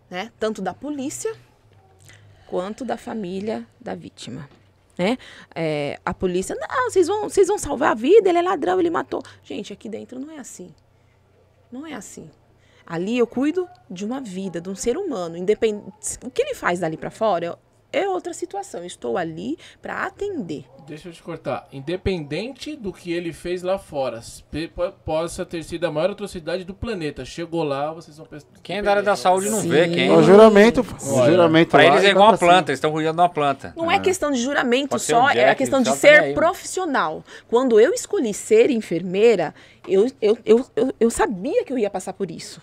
né? 0.10 0.32
Tanto 0.40 0.62
da 0.62 0.74
polícia 0.74 1.34
quanto 2.48 2.86
da 2.86 2.98
família 2.98 3.66
da 3.80 3.96
vítima. 3.96 4.48
Né? 4.98 5.18
É, 5.56 6.00
a 6.06 6.14
polícia, 6.14 6.56
não, 6.56 6.90
vocês 6.90 7.08
vão, 7.08 7.24
vocês 7.24 7.48
vão 7.48 7.58
salvar 7.58 7.92
a 7.92 7.96
vida, 7.96 8.30
ele 8.30 8.38
é 8.38 8.42
ladrão, 8.42 8.80
ele 8.80 8.90
matou. 8.90 9.24
Gente, 9.44 9.74
aqui 9.74 9.90
dentro 9.90 10.20
não 10.20 10.32
é 10.32 10.38
assim. 10.38 10.74
Não 11.72 11.86
é 11.86 11.94
assim. 11.94 12.30
Ali 12.86 13.18
eu 13.18 13.26
cuido 13.26 13.68
de 13.90 14.06
uma 14.06 14.20
vida, 14.20 14.60
de 14.60 14.70
um 14.70 14.76
ser 14.76 14.98
humano, 14.98 15.38
independente. 15.38 16.18
O 16.24 16.30
que 16.30 16.42
ele 16.42 16.54
faz 16.54 16.80
dali 16.80 16.98
para 16.98 17.10
fora 17.10 17.58
é 17.94 18.08
outra 18.10 18.34
situação. 18.34 18.82
Eu 18.82 18.88
estou 18.88 19.18
ali 19.18 19.58
para 19.82 20.06
atender. 20.06 20.66
Deixa 20.86 21.08
eu 21.08 21.14
te 21.14 21.24
cortar. 21.24 21.66
Independente 21.72 22.76
do 22.76 22.92
que 22.92 23.14
ele 23.14 23.32
fez 23.32 23.64
lá 23.64 23.78
fora, 23.78 24.22
possa 25.06 25.46
ter 25.46 25.64
sido 25.64 25.86
a 25.86 25.92
maior 25.92 26.10
atrocidade 26.12 26.66
do 26.66 26.74
planeta. 26.74 27.24
Chegou 27.24 27.64
lá, 27.64 27.94
vocês 27.94 28.18
vão 28.18 28.26
pensar. 28.26 28.48
Quem 28.62 28.80
é 28.80 28.82
da 28.82 28.92
área 28.92 29.04
da 29.04 29.16
saúde 29.16 29.50
não 29.50 29.62
Sim. 29.62 29.70
vê. 29.70 29.88
Quem... 29.88 30.12
O 30.12 30.22
juramento. 30.22 30.82
O 30.82 31.26
juramento 31.26 31.72
para 31.72 31.86
eles 31.86 32.04
é 32.04 32.10
igual 32.10 32.30
uma 32.30 32.38
planta, 32.38 32.72
eles 32.72 32.80
estão 32.80 32.92
cuidando 32.92 33.16
de 33.16 33.22
uma 33.22 33.30
planta. 33.30 33.74
Não 33.78 33.90
é 33.90 33.94
é 33.94 34.00
questão 34.00 34.32
de 34.32 34.42
juramento 34.42 34.98
só, 35.00 35.28
Jack, 35.28 35.40
é 35.40 35.50
a 35.50 35.56
questão 35.56 35.82
de 35.82 35.92
ser 35.96 36.34
profissional. 36.34 37.24
Quando 37.48 37.80
eu 37.80 37.94
escolhi 37.94 38.34
ser 38.34 38.70
enfermeira, 38.70 39.54
eu, 39.88 40.10
eu, 40.22 40.38
eu, 40.46 40.66
eu, 40.76 40.94
eu 41.00 41.10
sabia 41.10 41.64
que 41.64 41.72
eu 41.72 41.78
ia 41.78 41.90
passar 41.90 42.14
por 42.14 42.30
isso. 42.32 42.62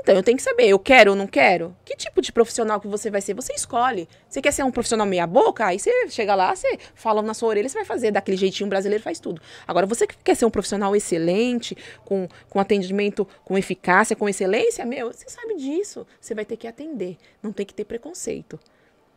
Então 0.00 0.14
eu 0.14 0.22
tenho 0.22 0.36
que 0.36 0.42
saber, 0.42 0.68
eu 0.68 0.78
quero 0.78 1.10
ou 1.10 1.16
não 1.16 1.26
quero? 1.26 1.76
Que 1.84 1.96
tipo 1.96 2.22
de 2.22 2.32
profissional 2.32 2.80
que 2.80 2.86
você 2.86 3.10
vai 3.10 3.20
ser? 3.20 3.34
Você 3.34 3.52
escolhe. 3.52 4.08
Você 4.28 4.40
quer 4.40 4.52
ser 4.52 4.62
um 4.62 4.70
profissional 4.70 5.06
meia 5.06 5.26
boca? 5.26 5.66
Aí 5.66 5.78
você 5.78 6.08
chega 6.08 6.34
lá, 6.34 6.54
você 6.54 6.78
fala 6.94 7.20
na 7.20 7.34
sua 7.34 7.48
orelha, 7.48 7.68
você 7.68 7.78
vai 7.78 7.84
fazer 7.84 8.10
daquele 8.10 8.36
jeitinho 8.36 8.68
brasileiro, 8.68 9.02
faz 9.02 9.18
tudo. 9.18 9.40
Agora 9.66 9.86
você 9.86 10.06
que 10.06 10.16
quer 10.22 10.34
ser 10.34 10.44
um 10.44 10.50
profissional 10.50 10.94
excelente, 10.94 11.76
com, 12.04 12.28
com 12.48 12.60
atendimento 12.60 13.26
com 13.44 13.56
eficácia, 13.56 14.14
com 14.14 14.28
excelência, 14.28 14.84
meu, 14.84 15.12
você 15.12 15.28
sabe 15.28 15.54
disso. 15.56 16.06
Você 16.20 16.34
vai 16.34 16.44
ter 16.44 16.56
que 16.56 16.66
atender, 16.66 17.16
não 17.42 17.52
tem 17.52 17.66
que 17.66 17.74
ter 17.74 17.84
preconceito. 17.84 18.58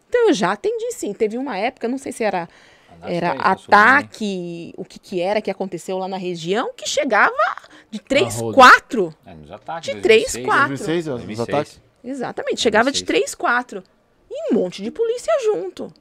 Então 0.10 0.28
eu 0.28 0.34
já 0.34 0.52
atendi 0.52 0.92
sim. 0.92 1.14
Teve 1.14 1.38
uma 1.38 1.58
época, 1.58 1.88
não 1.88 1.98
sei 1.98 2.12
se 2.12 2.24
era 2.24 2.50
era 3.04 3.32
ataque, 3.34 4.74
o 4.78 4.86
que 4.86 5.00
que 5.00 5.22
era 5.22 5.42
que 5.42 5.52
aconteceu 5.52 5.98
lá 5.98 6.08
na 6.08 6.18
região, 6.18 6.72
que 6.76 6.88
chegava 6.88 7.34
de 7.90 8.00
3, 8.00 8.42
4. 8.54 9.16
É, 9.26 9.34
nos 9.34 9.52
ataques, 9.52 9.94
de 9.94 10.02
3, 10.02 10.38
4. 10.38 10.68
2006, 10.68 11.06
2006. 11.06 11.40
Os 11.40 11.50
ataques? 11.50 11.82
Exatamente, 12.04 12.62
chegava 12.62 12.86
2006. 12.86 13.00
de 13.00 13.06
3, 13.06 13.36
4. 13.36 13.84
E 14.30 14.54
um 14.54 14.58
monte 14.58 14.82
de 14.82 14.90
polícia 14.90 15.34
junto. 15.44 15.94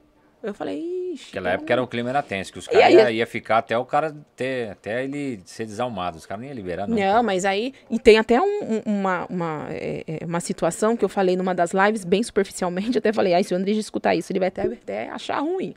Eu 0.43 0.55
falei, 0.55 0.79
ixi. 1.13 1.27
Naquela 1.27 1.51
época 1.51 1.71
era, 1.71 1.83
o 1.83 1.87
clima 1.87 2.09
era 2.09 2.23
tenso, 2.23 2.51
que 2.51 2.57
os 2.57 2.67
caras 2.67 2.91
iam 2.91 3.09
ia 3.11 3.27
ficar 3.27 3.59
até 3.59 3.77
o 3.77 3.85
cara 3.85 4.15
ter, 4.35 4.71
até 4.71 5.03
ele 5.03 5.39
ser 5.45 5.65
desalmado. 5.65 6.17
Os 6.17 6.25
caras 6.25 6.41
nem 6.41 6.49
iam 6.49 6.55
liberar, 6.55 6.87
não. 6.87 6.97
Não, 6.97 7.21
mas 7.21 7.45
aí. 7.45 7.73
E 7.91 7.99
tem 7.99 8.17
até 8.17 8.41
um, 8.41 8.81
uma, 8.83 9.27
uma, 9.29 9.67
é, 9.69 10.03
é, 10.07 10.25
uma 10.25 10.39
situação 10.39 10.97
que 10.97 11.05
eu 11.05 11.09
falei 11.09 11.35
numa 11.35 11.53
das 11.53 11.73
lives, 11.73 12.03
bem 12.03 12.23
superficialmente, 12.23 12.97
até 12.99 13.13
falei, 13.13 13.35
ah, 13.35 13.43
se 13.43 13.53
o 13.53 13.57
André 13.57 13.73
escutar 13.73 14.15
isso, 14.15 14.31
ele 14.31 14.39
vai 14.39 14.47
até, 14.47 14.63
até 14.63 15.09
achar 15.09 15.39
ruim. 15.39 15.75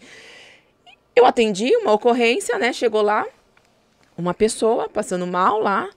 Eu 1.17 1.25
atendi 1.27 1.75
uma 1.77 1.93
ocorrência, 1.93 2.59
né? 2.59 2.73
Chegou 2.73 3.01
lá 3.01 3.27
uma 4.17 4.35
pessoa 4.35 4.89
passando 4.89 5.27
mal 5.27 5.61
lá 5.61 5.89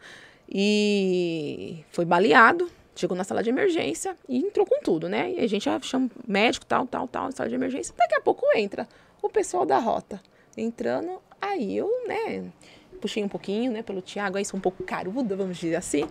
e 0.49 1.83
foi 1.91 2.05
baleado. 2.05 2.69
Chegou 2.95 3.15
na 3.15 3.23
sala 3.23 3.43
de 3.43 3.49
emergência 3.49 4.15
e 4.27 4.37
entrou 4.37 4.65
com 4.65 4.81
tudo, 4.81 5.07
né? 5.07 5.31
E 5.31 5.39
a 5.39 5.47
gente 5.47 5.69
chama 5.81 6.09
médico, 6.27 6.65
tal, 6.65 6.87
tal, 6.87 7.07
tal, 7.07 7.31
sala 7.31 7.49
de 7.49 7.55
emergência. 7.55 7.93
Daqui 7.97 8.15
a 8.15 8.21
pouco 8.21 8.45
entra 8.55 8.87
o 9.21 9.29
pessoal 9.29 9.65
da 9.65 9.77
rota. 9.77 10.21
Entrando, 10.55 11.21
aí 11.39 11.77
eu, 11.77 11.87
né, 12.07 12.51
puxei 12.99 13.23
um 13.23 13.27
pouquinho, 13.27 13.71
né, 13.71 13.83
pelo 13.83 14.01
Tiago, 14.01 14.37
aí 14.37 14.45
sou 14.45 14.57
um 14.57 14.61
pouco 14.61 14.83
caruda, 14.83 15.35
vamos 15.35 15.57
dizer 15.57 15.75
assim. 15.75 16.07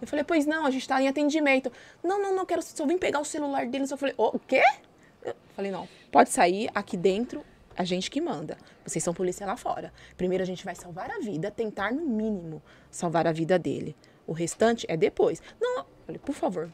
Eu 0.00 0.06
falei, 0.06 0.24
pois 0.24 0.46
não, 0.46 0.64
a 0.64 0.70
gente 0.70 0.86
tá 0.86 1.02
em 1.02 1.08
atendimento. 1.08 1.72
Não, 2.04 2.22
não, 2.22 2.36
não, 2.36 2.46
quero, 2.46 2.62
só 2.62 2.86
vim 2.86 2.98
pegar 2.98 3.18
o 3.18 3.24
celular 3.24 3.66
deles. 3.66 3.90
Eu 3.90 3.96
falei, 3.96 4.14
o 4.16 4.38
quê? 4.38 4.62
Eu 5.24 5.34
falei, 5.56 5.72
não, 5.72 5.88
pode 6.12 6.30
sair, 6.30 6.70
aqui 6.72 6.96
dentro 6.96 7.44
a 7.78 7.84
gente 7.84 8.10
que 8.10 8.20
manda. 8.20 8.58
Vocês 8.84 9.04
são 9.04 9.14
polícia 9.14 9.46
lá 9.46 9.56
fora. 9.56 9.92
Primeiro 10.16 10.42
a 10.42 10.46
gente 10.46 10.64
vai 10.64 10.74
salvar 10.74 11.08
a 11.12 11.20
vida, 11.20 11.48
tentar 11.48 11.92
no 11.92 12.04
mínimo 12.04 12.60
salvar 12.90 13.24
a 13.24 13.32
vida 13.32 13.56
dele. 13.56 13.96
O 14.26 14.32
restante 14.32 14.84
é 14.88 14.96
depois. 14.96 15.40
Não, 15.60 15.86
falei, 16.04 16.18
por 16.18 16.34
favor, 16.34 16.72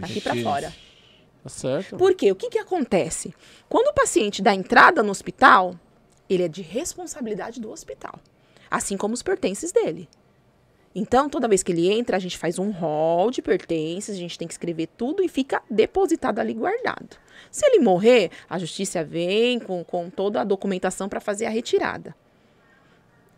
aqui 0.00 0.20
para 0.20 0.36
fora. 0.36 0.72
Tá 1.42 1.48
certo. 1.48 1.96
Porque 1.96 2.30
o 2.30 2.36
que, 2.36 2.50
que 2.50 2.58
acontece? 2.58 3.34
Quando 3.68 3.88
o 3.88 3.94
paciente 3.94 4.40
dá 4.40 4.54
entrada 4.54 5.02
no 5.02 5.10
hospital, 5.10 5.74
ele 6.30 6.44
é 6.44 6.48
de 6.48 6.62
responsabilidade 6.62 7.60
do 7.60 7.70
hospital, 7.70 8.14
assim 8.70 8.96
como 8.96 9.12
os 9.12 9.24
pertences 9.24 9.72
dele. 9.72 10.08
Então, 10.98 11.28
toda 11.28 11.46
vez 11.46 11.62
que 11.62 11.72
ele 11.72 11.92
entra, 11.92 12.16
a 12.16 12.18
gente 12.18 12.38
faz 12.38 12.58
um 12.58 12.70
rol 12.70 13.30
de 13.30 13.42
pertences, 13.42 14.14
a 14.14 14.18
gente 14.18 14.38
tem 14.38 14.48
que 14.48 14.54
escrever 14.54 14.86
tudo 14.96 15.22
e 15.22 15.28
fica 15.28 15.62
depositado 15.70 16.38
ali 16.38 16.54
guardado. 16.54 17.18
Se 17.50 17.66
ele 17.66 17.80
morrer, 17.80 18.30
a 18.48 18.58
justiça 18.58 19.04
vem 19.04 19.58
com, 19.58 19.84
com 19.84 20.08
toda 20.08 20.40
a 20.40 20.44
documentação 20.44 21.06
para 21.06 21.20
fazer 21.20 21.44
a 21.44 21.50
retirada. 21.50 22.16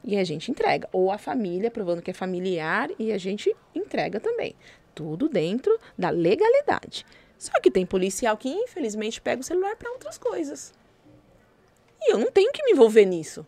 E 0.05 0.17
a 0.17 0.23
gente 0.23 0.53
entrega. 0.53 0.89
Ou 0.93 1.11
a 1.11 1.19
família, 1.19 1.69
provando 1.69 2.01
que 2.01 2.13
é 2.13 2.15
familiar, 2.15 2.91
e 2.97 3.11
a 3.11 3.19
gente 3.19 3.53
entrega 3.75 4.21
também. 4.21 4.55
Tudo 4.95 5.29
dentro 5.29 5.77
da 5.99 6.11
legalidade. 6.11 7.05
Só 7.37 7.59
que 7.61 7.73
tem 7.73 7.85
policial 7.85 8.37
que, 8.37 8.49
infelizmente, 8.49 9.21
pega 9.21 9.41
o 9.41 9.45
celular 9.45 9.75
para 9.75 9.91
outras 9.91 10.17
coisas. 10.17 10.73
E 12.01 12.13
eu 12.13 12.19
não 12.19 12.31
tenho 12.31 12.53
que 12.53 12.63
me 12.63 12.71
envolver 12.71 13.05
nisso. 13.05 13.45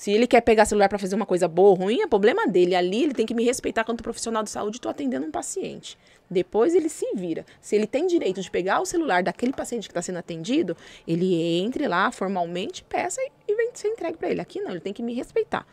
Se 0.00 0.10
ele 0.10 0.26
quer 0.26 0.40
pegar 0.40 0.64
celular 0.64 0.88
para 0.88 0.98
fazer 0.98 1.14
uma 1.14 1.26
coisa 1.26 1.46
boa 1.46 1.68
ou 1.68 1.74
ruim, 1.74 2.00
é 2.00 2.06
problema 2.06 2.46
dele. 2.46 2.74
Ali 2.74 3.02
ele 3.02 3.12
tem 3.12 3.26
que 3.26 3.34
me 3.34 3.44
respeitar 3.44 3.84
quanto 3.84 4.02
profissional 4.02 4.42
de 4.42 4.48
saúde, 4.48 4.78
estou 4.78 4.90
atendendo 4.90 5.26
um 5.26 5.30
paciente. 5.30 5.98
Depois 6.30 6.74
ele 6.74 6.88
se 6.88 7.04
vira. 7.14 7.44
Se 7.60 7.76
ele 7.76 7.86
tem 7.86 8.06
direito 8.06 8.40
de 8.40 8.50
pegar 8.50 8.80
o 8.80 8.86
celular 8.86 9.22
daquele 9.22 9.52
paciente 9.52 9.82
que 9.86 9.90
está 9.90 10.00
sendo 10.00 10.16
atendido, 10.16 10.74
ele 11.06 11.34
entre 11.60 11.86
lá 11.86 12.10
formalmente, 12.10 12.82
peça 12.82 13.20
e 13.46 13.54
vem 13.54 13.72
ser 13.74 13.88
entregue 13.88 14.16
para 14.16 14.30
ele. 14.30 14.40
Aqui 14.40 14.58
não, 14.62 14.70
ele 14.70 14.80
tem 14.80 14.94
que 14.94 15.02
me 15.02 15.12
respeitar. 15.12 15.66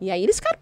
E 0.00 0.10
aí 0.10 0.20
eles 0.20 0.34
ficaram 0.34 0.58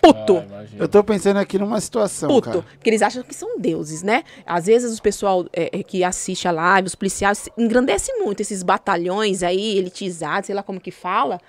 puto. 0.00 0.36
Ah, 0.36 0.64
eu 0.78 0.86
tô 0.86 1.02
pensando 1.02 1.38
aqui 1.38 1.58
numa 1.58 1.80
situação, 1.80 2.28
puto, 2.28 2.50
cara. 2.50 2.62
Porque 2.62 2.88
eles 2.88 3.02
acham 3.02 3.24
que 3.24 3.34
são 3.34 3.58
deuses, 3.58 4.04
né? 4.04 4.22
Às 4.46 4.66
vezes 4.66 4.96
o 4.96 5.02
pessoal 5.02 5.44
é, 5.52 5.80
é, 5.80 5.82
que 5.82 6.04
assiste 6.04 6.46
a 6.46 6.52
live, 6.52 6.86
os 6.86 6.94
policiais, 6.94 7.48
engrandece 7.58 8.12
muito 8.18 8.42
esses 8.42 8.62
batalhões 8.62 9.42
aí, 9.42 9.76
elitizados, 9.76 10.46
sei 10.46 10.54
lá 10.54 10.62
como 10.62 10.80
que 10.80 10.92
fala. 10.92 11.40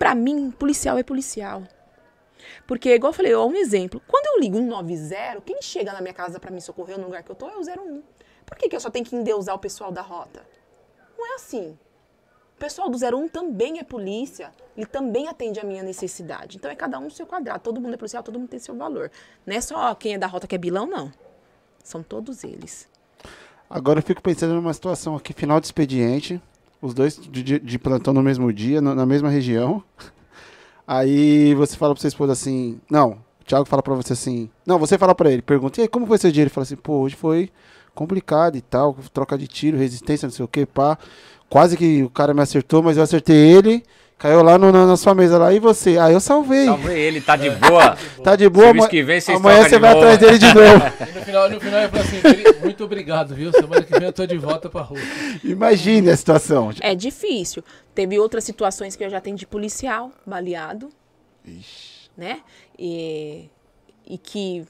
Para 0.00 0.14
mim, 0.14 0.50
policial 0.50 0.96
é 0.96 1.02
policial. 1.02 1.62
Porque, 2.66 2.94
igual 2.94 3.10
eu 3.10 3.14
falei, 3.14 3.34
ó, 3.34 3.46
um 3.46 3.54
exemplo. 3.54 4.00
Quando 4.08 4.34
eu 4.34 4.40
ligo 4.40 4.56
190, 4.56 5.42
quem 5.42 5.60
chega 5.60 5.92
na 5.92 6.00
minha 6.00 6.14
casa 6.14 6.40
para 6.40 6.50
me 6.50 6.58
socorrer 6.58 6.96
no 6.96 7.04
lugar 7.04 7.22
que 7.22 7.30
eu 7.30 7.34
tô 7.34 7.46
é 7.50 7.54
o 7.54 7.60
01. 7.60 8.02
Por 8.46 8.56
que, 8.56 8.70
que 8.70 8.74
eu 8.74 8.80
só 8.80 8.88
tenho 8.88 9.04
que 9.04 9.14
endeusar 9.14 9.54
o 9.54 9.58
pessoal 9.58 9.92
da 9.92 10.00
rota? 10.00 10.42
Não 11.18 11.30
é 11.30 11.34
assim. 11.34 11.78
O 12.56 12.58
pessoal 12.58 12.88
do 12.88 12.96
01 12.96 13.28
também 13.28 13.78
é 13.78 13.84
polícia. 13.84 14.54
Ele 14.74 14.86
também 14.86 15.28
atende 15.28 15.60
a 15.60 15.64
minha 15.64 15.82
necessidade. 15.82 16.56
Então 16.56 16.70
é 16.70 16.74
cada 16.74 16.98
um 16.98 17.10
seu 17.10 17.26
quadrado. 17.26 17.62
Todo 17.62 17.78
mundo 17.78 17.92
é 17.92 17.98
policial, 17.98 18.22
todo 18.22 18.38
mundo 18.38 18.48
tem 18.48 18.58
seu 18.58 18.74
valor. 18.74 19.10
Não 19.44 19.54
é 19.54 19.60
só 19.60 19.94
quem 19.94 20.14
é 20.14 20.18
da 20.18 20.26
rota 20.26 20.46
que 20.46 20.54
é 20.54 20.58
bilão, 20.58 20.86
não. 20.86 21.12
São 21.84 22.02
todos 22.02 22.42
eles. 22.42 22.88
Agora 23.68 23.98
eu 23.98 24.02
fico 24.02 24.22
pensando 24.22 24.54
numa 24.54 24.72
situação 24.72 25.14
aqui, 25.14 25.34
final 25.34 25.60
de 25.60 25.66
expediente 25.66 26.40
os 26.80 26.94
dois 26.94 27.16
de, 27.16 27.58
de 27.58 27.78
plantão 27.78 28.12
no 28.14 28.22
mesmo 28.22 28.52
dia, 28.52 28.80
na 28.80 29.06
mesma 29.06 29.28
região. 29.28 29.82
Aí 30.86 31.54
você 31.54 31.76
fala 31.76 31.94
pra 31.94 32.00
sua 32.00 32.08
esposa 32.08 32.32
assim, 32.32 32.80
não, 32.90 33.18
o 33.40 33.44
Thiago 33.44 33.64
fala 33.64 33.82
pra 33.82 33.94
você 33.94 34.12
assim, 34.12 34.50
não, 34.66 34.78
você 34.78 34.98
fala 34.98 35.14
pra 35.14 35.30
ele, 35.30 35.40
pergunta, 35.40 35.80
e 35.80 35.82
aí, 35.82 35.88
como 35.88 36.04
foi 36.04 36.18
seu 36.18 36.32
dia? 36.32 36.42
Ele 36.42 36.50
fala 36.50 36.64
assim, 36.64 36.74
pô, 36.74 36.94
hoje 36.94 37.14
foi 37.14 37.48
complicado 37.94 38.56
e 38.56 38.60
tal, 38.60 38.96
troca 39.12 39.38
de 39.38 39.46
tiro, 39.46 39.76
resistência, 39.76 40.26
não 40.26 40.32
sei 40.32 40.44
o 40.44 40.48
que, 40.48 40.66
pá. 40.66 40.98
Quase 41.48 41.76
que 41.76 42.02
o 42.02 42.10
cara 42.10 42.34
me 42.34 42.40
acertou, 42.40 42.82
mas 42.82 42.96
eu 42.96 43.02
acertei 43.02 43.36
ele. 43.36 43.84
Caiu 44.20 44.42
lá 44.42 44.58
no, 44.58 44.70
na, 44.70 44.96
sua 44.98 45.14
mesa 45.14 45.38
lá. 45.38 45.50
E 45.50 45.58
você? 45.58 45.96
Ah, 45.96 46.10
eu 46.10 46.20
salvei. 46.20 46.66
Salvei 46.66 47.00
ele, 47.00 47.22
tá 47.22 47.36
de 47.36 47.48
boa. 47.48 47.96
tá 48.22 48.36
de 48.36 48.50
boa, 48.50 48.74
mas 48.74 48.86
que 48.86 49.02
vem, 49.02 49.18
amanhã 49.34 49.66
você 49.66 49.78
vai 49.78 49.92
atrás 49.92 50.18
dele 50.18 50.36
de 50.36 50.44
novo. 50.52 50.84
E 51.00 51.18
no 51.18 51.24
final, 51.24 51.48
no 51.48 51.58
final 51.58 51.80
ele 51.80 51.88
falou 51.88 52.04
assim, 52.04 52.60
muito 52.62 52.84
obrigado, 52.84 53.34
viu? 53.34 53.50
Semana 53.50 53.82
que 53.82 53.98
vem 53.98 54.06
eu 54.06 54.12
tô 54.12 54.26
de 54.26 54.36
volta 54.36 54.68
pra 54.68 54.82
rua. 54.82 55.00
Imagine 55.42 56.10
a 56.10 56.16
situação. 56.18 56.70
É 56.80 56.94
difícil. 56.94 57.64
Teve 57.94 58.18
outras 58.18 58.44
situações 58.44 58.94
que 58.94 59.02
eu 59.02 59.08
já 59.08 59.16
atendi 59.16 59.46
policial, 59.46 60.12
baleado. 60.26 60.90
Ixi. 61.42 62.10
Né? 62.14 62.40
E, 62.78 63.48
e 64.06 64.18
que, 64.18 64.66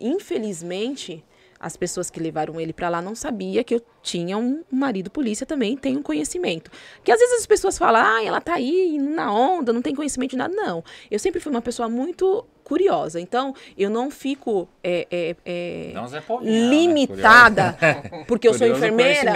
infelizmente, 0.00 1.24
as 1.60 1.76
pessoas 1.76 2.10
que 2.10 2.20
levaram 2.20 2.60
ele 2.60 2.72
para 2.72 2.88
lá 2.88 3.02
não 3.02 3.14
sabia 3.14 3.64
que 3.64 3.74
eu 3.74 3.82
tinha 4.02 4.38
um 4.38 4.62
marido 4.70 5.10
polícia 5.10 5.44
também, 5.44 5.76
tem 5.76 5.96
um 5.96 6.02
conhecimento. 6.02 6.70
Que 7.02 7.10
às 7.10 7.18
vezes 7.18 7.40
as 7.40 7.46
pessoas 7.46 7.76
falam, 7.76 8.02
ah, 8.04 8.22
ela 8.22 8.40
tá 8.40 8.54
aí 8.54 8.98
na 8.98 9.32
onda, 9.32 9.72
não 9.72 9.82
tem 9.82 9.94
conhecimento 9.94 10.30
de 10.30 10.36
nada. 10.36 10.54
Não. 10.54 10.84
Eu 11.10 11.18
sempre 11.18 11.40
fui 11.40 11.50
uma 11.50 11.62
pessoa 11.62 11.88
muito 11.88 12.46
curiosa. 12.62 13.20
Então, 13.20 13.54
eu 13.76 13.90
não 13.90 14.10
fico 14.10 14.68
é, 14.84 15.06
é, 15.10 15.36
é, 15.44 15.92
não, 15.94 16.22
Paulinho, 16.22 16.52
né? 16.52 16.68
limitada, 16.68 17.76
né? 17.80 18.24
porque 18.28 18.46
eu 18.46 18.54
sou 18.54 18.66
enfermeira. 18.66 19.32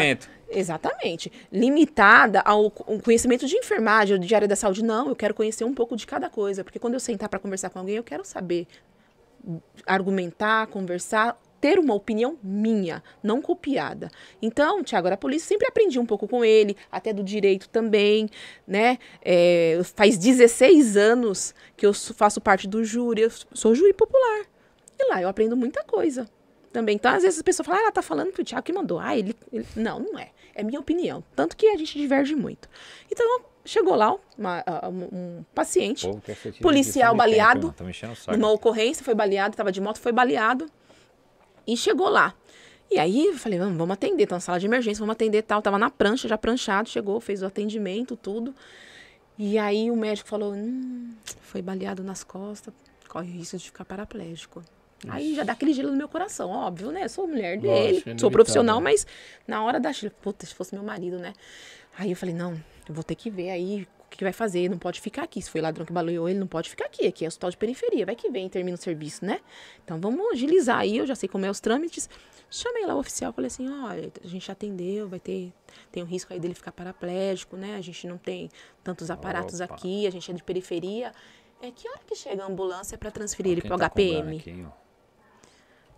Exatamente. 0.55 1.33
Limitada 1.51 2.41
ao 2.41 2.71
conhecimento 2.71 3.47
de 3.47 3.57
enfermagem, 3.57 4.21
de 4.21 4.35
área 4.35 4.47
da 4.47 4.55
saúde. 4.55 4.85
Não, 4.85 5.09
eu 5.09 5.17
quero 5.17 5.33
conhecer 5.33 5.65
um 5.65 5.75
pouco 5.75 5.97
de 5.97 6.07
cada 6.07 6.29
coisa. 6.29 6.63
Porque 6.63 6.79
quando 6.79 6.95
eu 6.95 7.01
sentar 7.01 7.29
para 7.29 7.39
conversar 7.39 7.71
com 7.71 7.79
alguém, 7.79 7.97
eu 7.97 8.05
quero 8.05 8.23
saber 8.23 8.67
argumentar, 9.87 10.67
conversar 10.67 11.37
ter 11.63 11.79
uma 11.79 11.95
opinião 11.95 12.37
minha, 12.43 13.01
não 13.23 13.41
copiada. 13.41 14.11
Então, 14.43 14.83
Tiago, 14.83 15.07
a 15.07 15.17
polícia 15.17 15.47
sempre 15.47 15.69
aprendi 15.69 15.97
um 15.97 16.05
pouco 16.05 16.27
com 16.27 16.45
ele, 16.45 16.77
até 16.91 17.13
do 17.13 17.23
direito 17.23 17.69
também, 17.69 18.29
né? 18.67 18.99
É, 19.25 19.81
faz 19.95 20.19
16 20.19 20.97
anos 20.97 21.55
que 21.77 21.87
eu 21.87 21.95
faço 21.95 22.41
parte 22.41 22.67
do 22.67 22.85
júri, 22.85 23.23
eu 23.23 23.31
sou 23.55 23.77
júri 23.77 23.93
popular. 23.93 24.45
E 24.99 25.09
lá 25.09 25.23
eu 25.23 25.29
aprendo 25.29 25.57
muita 25.57 25.85
coisa 25.85 26.27
também. 26.73 26.97
Então, 26.97 27.15
às 27.15 27.23
vezes 27.23 27.39
as 27.39 27.43
pessoas 27.43 27.65
falam, 27.65 27.81
ah, 27.81 27.85
ela 27.85 27.93
tá 27.93 28.03
falando 28.03 28.33
pro 28.33 28.43
Tiago 28.43 28.65
que 28.65 28.73
mandou. 28.73 28.99
Ah, 28.99 29.17
ele, 29.17 29.37
ele, 29.53 29.65
Não, 29.77 30.01
não 30.01 30.19
é. 30.19 30.31
É 30.57 30.65
minha 30.65 30.81
opinião. 30.81 31.23
Tanto 31.37 31.57
que 31.57 31.69
a 31.69 31.77
gente 31.77 31.97
diverge 31.97 32.35
muito. 32.35 32.69
Então, 33.11 33.25
chegou 33.65 33.95
lá 33.95 34.17
uma, 34.37 34.65
um, 34.89 35.17
um, 35.17 35.45
paciente, 35.55 36.09
policial 36.61 37.15
baleado, 37.15 37.73
tempo, 37.73 37.93
numa 38.37 38.51
ocorrência, 38.51 39.05
foi 39.05 39.15
baleado, 39.15 39.53
estava 39.53 39.71
de 39.71 39.81
moto, 39.81 39.99
foi 39.99 40.13
baleado. 40.13 40.67
E 41.67 41.77
chegou 41.77 42.09
lá. 42.09 42.35
E 42.91 42.99
aí 42.99 43.27
eu 43.27 43.39
falei, 43.39 43.59
vamos, 43.59 43.77
vamos 43.77 43.95
atender, 43.95 44.27
tá 44.27 44.37
na 44.37 44.41
sala 44.41 44.61
de 44.61 44.67
emergência, 44.67 45.01
vamos 45.01 45.15
atender 45.15 45.43
tal. 45.43 45.63
Tava 45.63 45.79
na 45.79 45.91
prancha, 45.91 46.29
já 46.29 46.37
pranchado, 46.37 46.89
chegou, 46.89 47.19
fez 47.21 47.43
o 47.43 47.47
atendimento, 47.47 48.17
tudo. 48.17 48.55
E 49.39 49.59
aí 49.59 49.91
o 49.91 49.97
médico 49.97 50.29
falou, 50.29 50.53
hum, 50.53 51.11
foi 51.41 51.63
baleado 51.63 52.05
nas 52.05 52.23
costas, 52.23 52.75
corre 53.09 53.31
o 53.31 53.33
risco 53.33 53.57
de 53.57 53.65
ficar 53.65 53.85
paraplégico. 53.85 54.63
Aí 55.09 55.35
já 55.35 55.43
dá 55.43 55.53
aquele 55.53 55.73
gelo 55.73 55.91
no 55.91 55.97
meu 55.97 56.09
coração, 56.09 56.51
óbvio, 56.51 56.93
né? 56.93 57.09
Sou 57.09 57.27
mulher 57.27 57.59
dele, 57.59 57.95
Lógico, 57.95 58.21
sou 58.21 58.31
profissional, 58.31 58.81
mas 58.81 59.07
na 59.49 59.65
hora 59.65 59.81
da 59.81 59.91
puta, 60.21 60.47
se 60.47 60.55
fosse 60.55 60.75
meu 60.75 60.85
marido, 60.85 61.19
né? 61.19 61.33
Aí 61.99 62.11
eu 62.11 62.17
falei, 62.17 62.35
não, 62.35 62.53
eu 62.89 62.95
vou 62.95 63.03
ter 63.03 63.15
que 63.15 63.29
ver 63.29 63.51
aí 63.51 63.87
que 64.17 64.25
vai 64.25 64.33
fazer, 64.33 64.69
não 64.69 64.79
pode 64.79 65.01
ficar 65.01 65.23
aqui. 65.23 65.41
Se 65.41 65.51
foi 65.51 65.61
ladrão 65.61 65.85
que 65.85 65.93
baleou 65.93 66.29
ele, 66.29 66.39
não 66.39 66.47
pode 66.47 66.71
ficar 66.71 66.87
aqui. 66.87 67.07
Aqui 67.07 67.25
é 67.25 67.29
hospital 67.29 67.51
de 67.51 67.57
periferia, 67.57 68.07
vai 68.07 68.15
que 68.15 68.31
vem, 68.31 68.49
termina 68.49 68.75
o 68.75 68.81
serviço, 68.81 69.25
né? 69.25 69.41
Então 69.85 70.01
vamos 70.01 70.33
agilizar 70.33 70.79
aí, 70.79 70.99
eu 70.99 71.07
já 71.07 71.15
sei 71.15 71.29
como 71.29 71.45
é 71.45 71.51
os 71.51 71.61
trâmites. 71.61 72.09
Chamei 72.51 72.85
lá 72.85 72.95
o 72.95 72.99
oficial, 72.99 73.33
falei 73.33 73.47
assim, 73.47 73.69
olha, 73.69 74.13
a 74.23 74.27
gente 74.27 74.53
atendeu, 74.53 75.09
vai 75.09 75.19
ter, 75.19 75.53
tem 75.91 76.03
um 76.03 76.07
risco 76.07 76.33
aí 76.33 76.39
dele 76.39 76.55
ficar 76.55 76.73
paraplégico, 76.73 77.57
né? 77.57 77.77
A 77.77 77.81
gente 77.81 78.07
não 78.07 78.19
tem 78.19 78.51
tantos 78.85 79.11
aparatos 79.11 79.61
Opa. 79.61 79.75
aqui, 79.75 80.07
a 80.07 80.11
gente 80.11 80.31
é 80.31 80.35
de 80.35 80.43
periferia. 80.43 81.13
É 81.63 81.71
que 81.71 81.89
hora 81.89 82.01
que 82.07 82.15
chega 82.15 82.43
a 82.43 82.47
ambulância 82.47 82.99
para 82.99 83.11
transferir 83.11 83.53
ele 83.53 83.63
para 83.63 83.75
o 83.75 83.79
tá 83.79 83.89
HPM? 83.89 84.37
Aqui, 84.37 84.67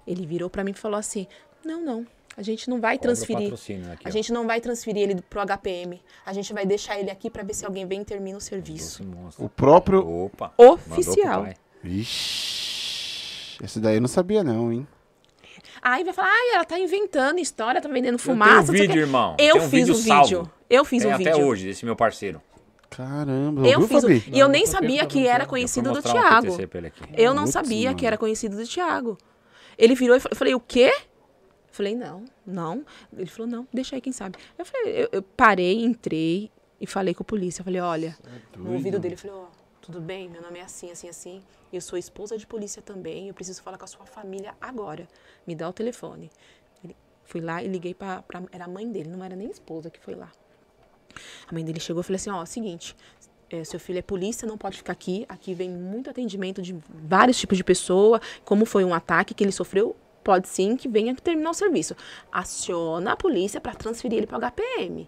ele 0.06 0.26
virou 0.26 0.48
para 0.48 0.62
mim 0.62 0.72
e 0.72 0.74
falou 0.74 0.98
assim: 0.98 1.26
"Não, 1.64 1.80
não. 1.80 2.06
A 2.36 2.42
gente 2.42 2.68
não 2.68 2.80
vai 2.80 2.98
transferir. 2.98 3.52
Aqui, 3.92 4.02
a 4.04 4.10
gente 4.10 4.32
não 4.32 4.46
vai 4.46 4.60
transferir 4.60 5.02
ele 5.02 5.22
pro 5.22 5.40
HPM. 5.40 6.02
A 6.26 6.32
gente 6.32 6.52
vai 6.52 6.66
deixar 6.66 6.98
ele 6.98 7.10
aqui 7.10 7.30
para 7.30 7.42
ver 7.42 7.54
se 7.54 7.64
alguém 7.64 7.86
vem 7.86 8.02
e 8.02 8.04
termina 8.04 8.36
o 8.36 8.40
serviço. 8.40 9.04
O 9.38 9.48
próprio 9.48 10.06
Opa, 10.06 10.52
oficial. 10.56 11.48
Vixe. 11.82 13.62
Esse 13.62 13.78
daí 13.78 13.96
eu 13.96 14.00
não 14.00 14.08
sabia 14.08 14.42
não, 14.42 14.72
hein? 14.72 14.86
Aí 15.80 16.02
vai 16.02 16.14
falar, 16.14 16.28
ah, 16.28 16.54
ela 16.54 16.64
tá 16.64 16.78
inventando 16.78 17.38
história, 17.38 17.80
tá 17.80 17.88
vendendo 17.88 18.18
fumaça. 18.18 18.72
Eu 18.72 18.78
vídeo, 18.78 19.00
irmão. 19.00 19.36
Eu 19.38 19.56
um 19.58 19.60
fiz 19.68 19.86
vídeo 19.86 19.94
um 19.94 19.98
vídeo. 19.98 20.50
Eu 20.68 20.84
fiz 20.84 21.02
Tem 21.02 21.12
um 21.12 21.18
vídeo. 21.18 21.32
até 21.32 21.44
hoje, 21.44 21.66
desse 21.66 21.84
meu 21.84 21.94
parceiro. 21.94 22.40
Caramba, 22.90 23.66
eu 23.66 23.82
fiz 23.82 24.02
Fabi? 24.02 24.24
E 24.32 24.38
eu 24.38 24.48
nem 24.48 24.66
sabia 24.66 25.04
que 25.04 25.26
era 25.26 25.46
conhecido 25.46 25.92
do 25.92 26.00
Thiago. 26.00 26.56
Eu 27.16 27.34
não 27.34 27.46
sabia 27.46 27.92
que 27.92 28.06
era 28.06 28.16
conhecido 28.16 28.56
do 28.56 28.66
Thiago. 28.66 29.18
Ele 29.76 29.94
virou 29.94 30.16
e 30.16 30.20
eu 30.30 30.36
falei, 30.36 30.54
o 30.54 30.60
quê? 30.60 30.92
Falei, 31.74 31.96
não, 31.96 32.24
não. 32.46 32.86
Ele 33.12 33.26
falou, 33.26 33.50
não, 33.50 33.66
deixa 33.72 33.96
aí, 33.96 34.00
quem 34.00 34.12
sabe. 34.12 34.38
Eu 34.56 34.64
falei, 34.64 35.02
eu, 35.02 35.08
eu 35.10 35.22
parei, 35.24 35.84
entrei 35.84 36.48
e 36.80 36.86
falei 36.86 37.12
com 37.12 37.24
a 37.24 37.26
polícia. 37.26 37.62
Eu 37.62 37.64
falei, 37.64 37.80
olha, 37.80 38.16
é 38.54 38.56
no 38.56 38.74
ouvido 38.74 38.96
dele, 39.00 39.14
eu 39.14 39.18
falei, 39.18 39.36
ó, 39.36 39.42
oh, 39.42 39.46
tudo 39.80 40.00
bem, 40.00 40.28
meu 40.28 40.40
nome 40.40 40.60
é 40.60 40.62
assim, 40.62 40.92
assim, 40.92 41.08
assim. 41.08 41.42
Eu 41.72 41.80
sou 41.80 41.98
esposa 41.98 42.38
de 42.38 42.46
polícia 42.46 42.80
também, 42.80 43.26
eu 43.26 43.34
preciso 43.34 43.60
falar 43.60 43.76
com 43.76 43.84
a 43.84 43.88
sua 43.88 44.06
família 44.06 44.54
agora. 44.60 45.08
Me 45.44 45.56
dá 45.56 45.68
o 45.68 45.72
telefone. 45.72 46.30
Ele, 46.84 46.94
fui 47.24 47.40
lá 47.40 47.60
e 47.60 47.66
liguei 47.66 47.92
para 47.92 48.22
Era 48.52 48.66
a 48.66 48.68
mãe 48.68 48.88
dele, 48.88 49.08
não 49.08 49.24
era 49.24 49.34
nem 49.34 49.50
esposa 49.50 49.90
que 49.90 49.98
foi 49.98 50.14
lá. 50.14 50.30
A 51.48 51.52
mãe 51.52 51.64
dele 51.64 51.80
chegou 51.80 52.02
e 52.02 52.04
falou 52.04 52.14
assim: 52.14 52.30
Ó, 52.30 52.40
oh, 52.40 52.46
seguinte, 52.46 52.94
é, 53.50 53.64
seu 53.64 53.80
filho 53.80 53.98
é 53.98 54.02
polícia, 54.02 54.46
não 54.46 54.56
pode 54.56 54.76
ficar 54.76 54.92
aqui. 54.92 55.26
Aqui 55.28 55.54
vem 55.54 55.70
muito 55.70 56.08
atendimento 56.08 56.62
de 56.62 56.76
vários 56.88 57.36
tipos 57.36 57.58
de 57.58 57.64
pessoa. 57.64 58.20
Como 58.44 58.64
foi 58.64 58.84
um 58.84 58.94
ataque 58.94 59.34
que 59.34 59.42
ele 59.42 59.50
sofreu, 59.50 59.96
pode 60.24 60.48
sim 60.48 60.76
que 60.76 60.88
venha 60.88 61.14
terminar 61.14 61.50
o 61.50 61.54
serviço. 61.54 61.94
Aciona 62.32 63.12
a 63.12 63.16
polícia 63.16 63.60
para 63.60 63.74
transferir 63.74 64.18
ele 64.18 64.26
para 64.26 64.38
o 64.38 64.40
HPM. 64.40 65.06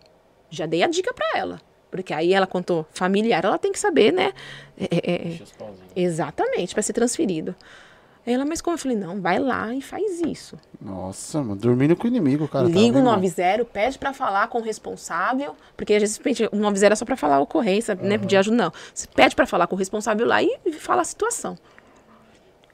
Já 0.51 0.66
dei 0.66 0.82
a 0.82 0.86
dica 0.86 1.12
para 1.12 1.38
ela. 1.38 1.60
Porque 1.90 2.12
aí 2.12 2.34
ela 2.34 2.47
contou 2.47 2.86
familiar, 2.90 3.44
ela 3.44 3.59
tem 3.59 3.72
que 3.72 3.78
saber, 3.78 4.12
né? 4.12 4.32
É, 4.78 4.84
é, 4.93 5.28
é 5.28 5.40
exatamente, 5.97 6.74
para 6.74 6.82
ser 6.82 6.93
transferido. 6.93 7.56
Ela, 8.26 8.44
mas 8.44 8.60
como 8.60 8.74
eu 8.74 8.78
falei, 8.78 8.97
não, 8.97 9.20
vai 9.20 9.38
lá 9.38 9.72
e 9.72 9.80
faz 9.80 10.20
isso. 10.20 10.59
Nossa, 10.80 11.40
mano, 11.40 11.55
dormindo 11.55 11.94
com 11.94 12.05
o 12.05 12.09
inimigo, 12.09 12.48
cara. 12.48 12.66
Liga 12.66 12.98
o 12.98 13.02
90, 13.02 13.64
pede 13.66 13.98
para 13.98 14.12
falar 14.12 14.48
com 14.48 14.59
o 14.59 14.62
responsável, 14.62 15.55
porque 15.76 15.94
às 15.94 16.01
vezes 16.01 16.20
o 16.51 16.56
90 16.56 16.93
é 16.93 16.97
só 16.97 17.05
para 17.05 17.16
falar 17.16 17.36
a 17.36 17.40
ocorrência, 17.40 17.94
uhum. 17.94 18.09
né, 18.09 18.18
de 18.18 18.36
ajuda, 18.36 18.56
não. 18.56 18.72
Você 18.93 19.06
pede 19.06 19.36
para 19.36 19.47
falar 19.47 19.68
com 19.68 19.76
o 19.76 19.78
responsável 19.78 20.26
lá 20.26 20.43
e, 20.43 20.59
e 20.66 20.72
fala 20.72 21.02
a 21.02 21.05
situação. 21.05 21.56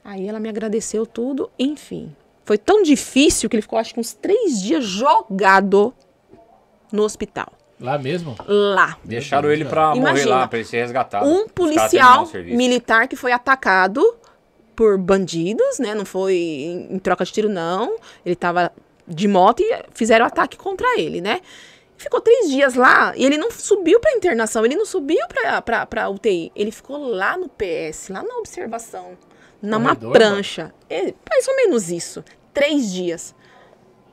Aí 0.03 0.27
ela 0.27 0.39
me 0.39 0.49
agradeceu 0.49 1.05
tudo, 1.05 1.51
enfim. 1.57 2.13
Foi 2.45 2.57
tão 2.57 2.83
difícil 2.83 3.49
que 3.49 3.55
ele 3.55 3.61
ficou, 3.61 3.79
acho 3.79 3.93
que 3.93 3.99
uns 3.99 4.13
três 4.13 4.61
dias 4.61 4.83
jogado 4.83 5.93
no 6.91 7.03
hospital. 7.03 7.51
Lá 7.79 7.97
mesmo? 7.97 8.35
Lá. 8.47 8.97
Deixaram 9.03 9.51
ele 9.51 9.65
pra 9.65 9.93
Imagina, 9.95 10.09
morrer 10.09 10.25
lá, 10.25 10.47
pra 10.47 10.59
ele 10.59 10.67
ser 10.67 10.77
resgatado. 10.81 11.27
Um 11.27 11.47
policial 11.47 12.29
militar 12.45 13.07
que 13.07 13.15
foi 13.15 13.31
atacado 13.31 14.01
por 14.75 14.97
bandidos, 14.97 15.79
né? 15.79 15.93
Não 15.93 16.05
foi 16.05 16.35
em, 16.35 16.95
em 16.95 16.99
troca 16.99 17.25
de 17.25 17.31
tiro, 17.31 17.49
não. 17.49 17.97
Ele 18.25 18.35
tava 18.35 18.71
de 19.07 19.27
moto 19.27 19.61
e 19.61 19.83
fizeram 19.93 20.25
ataque 20.25 20.57
contra 20.57 20.87
ele, 20.99 21.19
né? 21.19 21.41
Ficou 21.97 22.19
três 22.21 22.49
dias 22.49 22.73
lá 22.73 23.13
e 23.15 23.25
ele 23.25 23.37
não 23.37 23.51
subiu 23.51 23.99
pra 23.99 24.11
internação, 24.13 24.65
ele 24.65 24.75
não 24.75 24.85
subiu 24.85 25.25
pra, 25.27 25.61
pra, 25.61 25.85
pra 25.85 26.09
UTI. 26.09 26.51
Ele 26.55 26.71
ficou 26.71 26.97
lá 26.97 27.37
no 27.37 27.49
PS, 27.49 28.09
lá 28.09 28.23
na 28.23 28.35
observação, 28.37 29.17
numa 29.63 29.95
prancha. 29.95 30.73
É, 30.89 31.13
mais 31.27 31.47
ou 31.47 31.55
menos 31.55 31.89
isso. 31.89 32.23
Três 32.53 32.91
dias. 32.91 33.33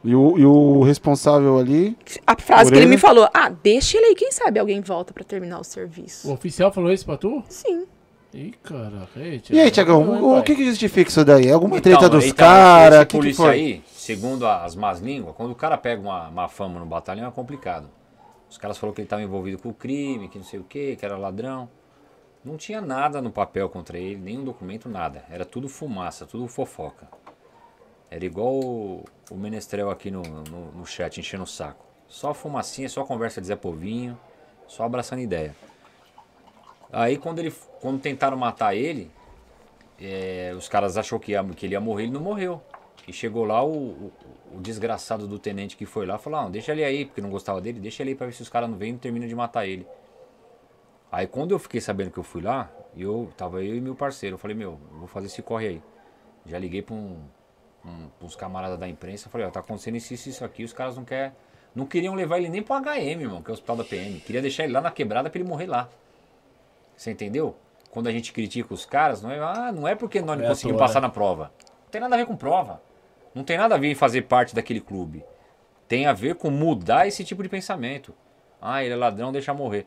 E 0.03 0.15
o, 0.15 0.39
e 0.39 0.47
o 0.47 0.83
responsável 0.83 1.59
ali. 1.59 1.97
A 2.27 2.35
frase 2.41 2.73
que 2.73 2.79
ele 2.79 2.87
me 2.87 2.97
falou: 2.97 3.29
ah, 3.35 3.51
deixa 3.51 3.99
ele 3.99 4.07
aí, 4.07 4.15
quem 4.15 4.33
sabe 4.33 4.59
alguém 4.59 4.81
volta 4.81 5.13
para 5.13 5.25
terminar 5.25 5.61
o 5.61 5.65
serviço. 5.65 6.29
O 6.29 6.33
oficial 6.33 6.73
falou 6.73 6.91
isso 6.91 7.05
pra 7.05 7.19
tu? 7.19 7.43
Sim. 7.49 7.87
Ih, 8.33 8.55
cara, 8.63 9.09
E 9.51 9.59
aí, 9.59 9.73
Tiagão, 9.73 10.23
o, 10.23 10.39
o 10.39 10.43
que, 10.45 10.55
que 10.55 10.65
justifica 10.65 11.11
isso 11.11 11.25
daí? 11.25 11.51
Alguma 11.51 11.79
então, 11.79 11.93
treta 11.93 12.09
dos 12.09 12.25
então, 12.25 12.47
caras? 12.47 13.05
que, 13.05 13.19
que 13.19 13.35
foi? 13.35 13.51
aí, 13.51 13.83
segundo 13.89 14.47
as 14.47 14.77
más 14.77 15.01
línguas, 15.01 15.35
quando 15.35 15.51
o 15.51 15.55
cara 15.57 15.77
pega 15.77 16.01
uma, 16.01 16.29
uma 16.29 16.49
fama 16.49 16.79
no 16.79 16.87
batalhão 16.87 17.27
é 17.27 17.31
complicado. 17.33 17.91
Os 18.49 18.57
caras 18.57 18.79
falaram 18.79 18.95
que 18.95 19.01
ele 19.01 19.07
estava 19.07 19.23
envolvido 19.23 19.59
com 19.59 19.71
o 19.71 19.75
crime, 19.75 20.29
que 20.29 20.39
não 20.39 20.45
sei 20.45 20.61
o 20.61 20.65
que, 20.65 20.95
que 20.95 21.05
era 21.05 21.17
ladrão. 21.17 21.69
Não 22.43 22.57
tinha 22.57 22.81
nada 22.81 23.21
no 23.21 23.31
papel 23.31 23.69
contra 23.69 23.99
ele, 23.99 24.17
nenhum 24.17 24.43
documento, 24.43 24.89
nada. 24.89 25.25
Era 25.31 25.45
tudo 25.45 25.69
fumaça, 25.69 26.25
tudo 26.25 26.49
fofoca. 26.49 27.07
Era 28.11 28.25
igual 28.25 28.55
o, 28.55 29.05
o 29.31 29.35
Menestrel 29.35 29.91
aqui 29.91 30.11
no, 30.11 30.23
no, 30.23 30.73
no, 30.73 30.87
chat, 30.87 31.21
enchendo 31.21 31.45
o 31.45 31.47
saco. 31.47 31.85
Só 32.09 32.33
fumacinha, 32.33 32.89
só 32.89 33.05
conversa 33.05 33.43
de 33.43 33.47
Zé 33.47 33.57
Povinho, 33.57 34.19
só 34.67 34.85
abraçando 34.85 35.21
ideia. 35.21 35.55
Aí 36.91 37.19
quando, 37.19 37.41
ele, 37.41 37.53
quando 37.79 38.01
tentaram 38.01 38.39
matar 38.39 38.75
ele, 38.75 39.11
é, 40.01 40.55
os 40.57 40.67
caras 40.67 40.97
achou 40.97 41.21
que, 41.21 41.33
ia, 41.33 41.45
que 41.45 41.67
ele 41.67 41.75
ia 41.75 41.81
morrer, 41.81 42.05
ele 42.05 42.13
não 42.13 42.23
morreu. 42.23 42.61
E 43.07 43.13
chegou 43.13 43.45
lá 43.45 43.63
o, 43.63 43.71
o, 43.71 44.13
o 44.57 44.61
desgraçado 44.61 45.29
do 45.29 45.39
tenente 45.39 45.77
que 45.77 45.85
foi 45.85 46.07
lá 46.07 46.17
falou, 46.17 46.43
não, 46.43 46.51
deixa 46.51 46.73
ele 46.73 46.83
aí, 46.83 47.05
porque 47.05 47.21
não 47.21 47.31
gostava 47.31 47.61
dele, 47.61 47.79
deixa 47.79 48.03
ele 48.03 48.11
aí 48.11 48.17
pra 48.17 48.27
ver 48.27 48.33
se 48.33 48.43
os 48.43 48.49
caras 48.49 48.69
não 48.69 48.79
vêm 48.79 48.95
e 48.95 48.99
terminam 48.99 49.29
de 49.29 49.35
matar 49.35 49.67
ele. 49.67 49.87
Aí 51.11 51.27
quando 51.27 51.53
eu 51.53 51.59
fiquei 51.59 51.81
sabendo 51.81 52.11
que 52.11 52.19
eu 52.19 52.23
fui 52.23 52.43
lá, 52.43 52.71
eu 52.97 53.33
tava 53.37 53.63
eu 53.65 53.75
e 53.75 53.81
meu 53.81 53.95
parceiro, 53.95 54.35
eu 54.35 54.39
falei, 54.39 54.57
meu, 54.57 54.79
vou 54.93 55.09
fazer 55.09 55.27
esse 55.27 55.43
corre 55.43 55.67
aí. 55.67 55.83
Já 56.47 56.59
liguei 56.59 56.83
pra 56.83 56.95
um, 56.95 57.19
um, 57.85 58.09
uns 58.23 58.37
camaradas 58.37 58.79
da 58.79 58.89
imprensa, 58.89 59.29
falei, 59.29 59.47
ó, 59.47 59.51
tá 59.51 59.61
acontecendo 59.61 59.97
isso, 59.97 60.15
isso, 60.15 60.29
isso 60.29 60.45
aqui, 60.45 60.65
os 60.65 60.73
caras 60.73 60.97
não 60.97 61.05
quer, 61.05 61.35
não 61.75 61.87
queriam 61.87 62.15
levar 62.15 62.39
ele 62.39 62.49
nem 62.49 62.63
pro 62.63 62.77
HM, 62.77 63.21
irmão, 63.21 63.43
que 63.43 63.51
é 63.51 63.53
o 63.53 63.55
hospital 63.55 63.77
da 63.77 63.85
PM. 63.85 64.21
Queria 64.21 64.43
deixar 64.43 64.65
ele 64.65 64.73
lá 64.73 64.81
na 64.81 64.91
quebrada 64.91 65.29
pra 65.29 65.39
ele 65.39 65.49
morrer 65.49 65.67
lá. 65.67 65.89
Você 66.97 67.11
entendeu? 67.11 67.57
Quando 67.91 68.09
a 68.09 68.13
gente 68.13 68.33
critica 68.33 68.73
os 68.73 68.85
caras, 68.85 69.21
não 69.23 69.31
é, 69.31 69.39
ah, 69.39 69.73
não 69.73 69.87
é 69.87 69.95
porque 69.95 70.21
nós 70.21 70.39
não 70.39 70.45
é 70.45 70.49
conseguimos 70.49 70.79
passar 70.79 71.01
né? 71.01 71.09
na 71.09 71.13
prova. 71.13 71.53
Não 71.85 71.91
tem 71.91 72.01
nada 72.01 72.15
a 72.15 72.19
ver 72.19 72.27
com 72.27 72.37
prova. 72.37 72.81
Não 73.35 73.43
tem 73.43 73.57
nada 73.57 73.75
a 73.75 73.79
ver 73.79 73.89
em 73.89 73.95
fazer 73.95 74.23
parte 74.23 74.55
daquele 74.55 74.81
clube. 74.81 75.25
Tem 75.89 76.07
a 76.07 76.13
ver 76.13 76.37
com 76.37 76.51
mudar 76.51 77.07
esse 77.09 77.25
tipo 77.25 77.43
de 77.43 77.49
pensamento. 77.49 78.15
Ah, 78.61 78.85
ele 78.85 78.93
é 78.93 78.97
ladrão, 78.97 79.33
deixa 79.33 79.55
morrer. 79.55 79.87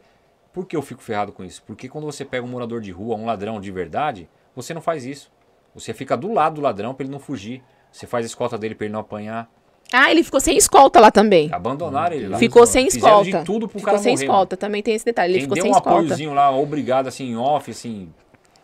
Por 0.53 0.67
que 0.67 0.75
eu 0.75 0.81
fico 0.83 1.01
ferrado 1.01 1.31
com 1.31 1.43
isso? 1.43 1.63
Porque 1.65 1.89
quando 1.89 2.05
você 2.05 2.23
pega 2.23 2.45
um 2.45 2.49
morador 2.49 2.79
de 2.79 2.91
rua, 2.91 3.15
um 3.15 3.25
ladrão 3.25 3.59
de 3.59 3.71
verdade, 3.71 4.29
você 4.55 4.73
não 4.73 4.81
faz 4.81 5.03
isso. 5.03 5.31
Você 5.73 5.93
fica 5.93 6.15
do 6.15 6.31
lado 6.31 6.55
do 6.55 6.61
ladrão 6.61 6.93
para 6.93 7.03
ele 7.03 7.11
não 7.11 7.19
fugir. 7.19 7.63
Você 7.91 8.05
faz 8.05 8.25
a 8.25 8.27
escolta 8.27 8.57
dele 8.57 8.75
pra 8.75 8.85
ele 8.85 8.93
não 8.93 8.99
apanhar. 8.99 9.49
Ah, 9.91 10.11
ele 10.11 10.23
ficou 10.23 10.39
sem 10.39 10.55
escolta 10.55 10.99
lá 10.99 11.11
também. 11.11 11.51
Abandonaram 11.51 12.15
ele 12.15 12.27
lá. 12.27 12.37
Ficou 12.37 12.65
sem 12.65 12.87
escolta. 12.87 13.39
de 13.39 13.45
tudo 13.45 13.67
pro 13.67 13.79
ficou 13.79 13.93
cara 13.93 13.97
sem 13.97 14.13
morrer, 14.13 14.25
escolta, 14.25 14.53
mano. 14.55 14.59
também 14.59 14.83
tem 14.83 14.93
esse 14.93 15.05
detalhe. 15.05 15.33
Ele 15.33 15.39
Quem 15.39 15.43
ficou 15.45 15.55
deu 15.55 15.63
sem 15.63 15.71
um 15.71 15.75
escolta. 15.75 15.99
apoiozinho 15.99 16.33
lá, 16.33 16.51
obrigado, 16.55 17.07
assim, 17.07 17.35
off, 17.35 17.69
assim, 17.69 18.11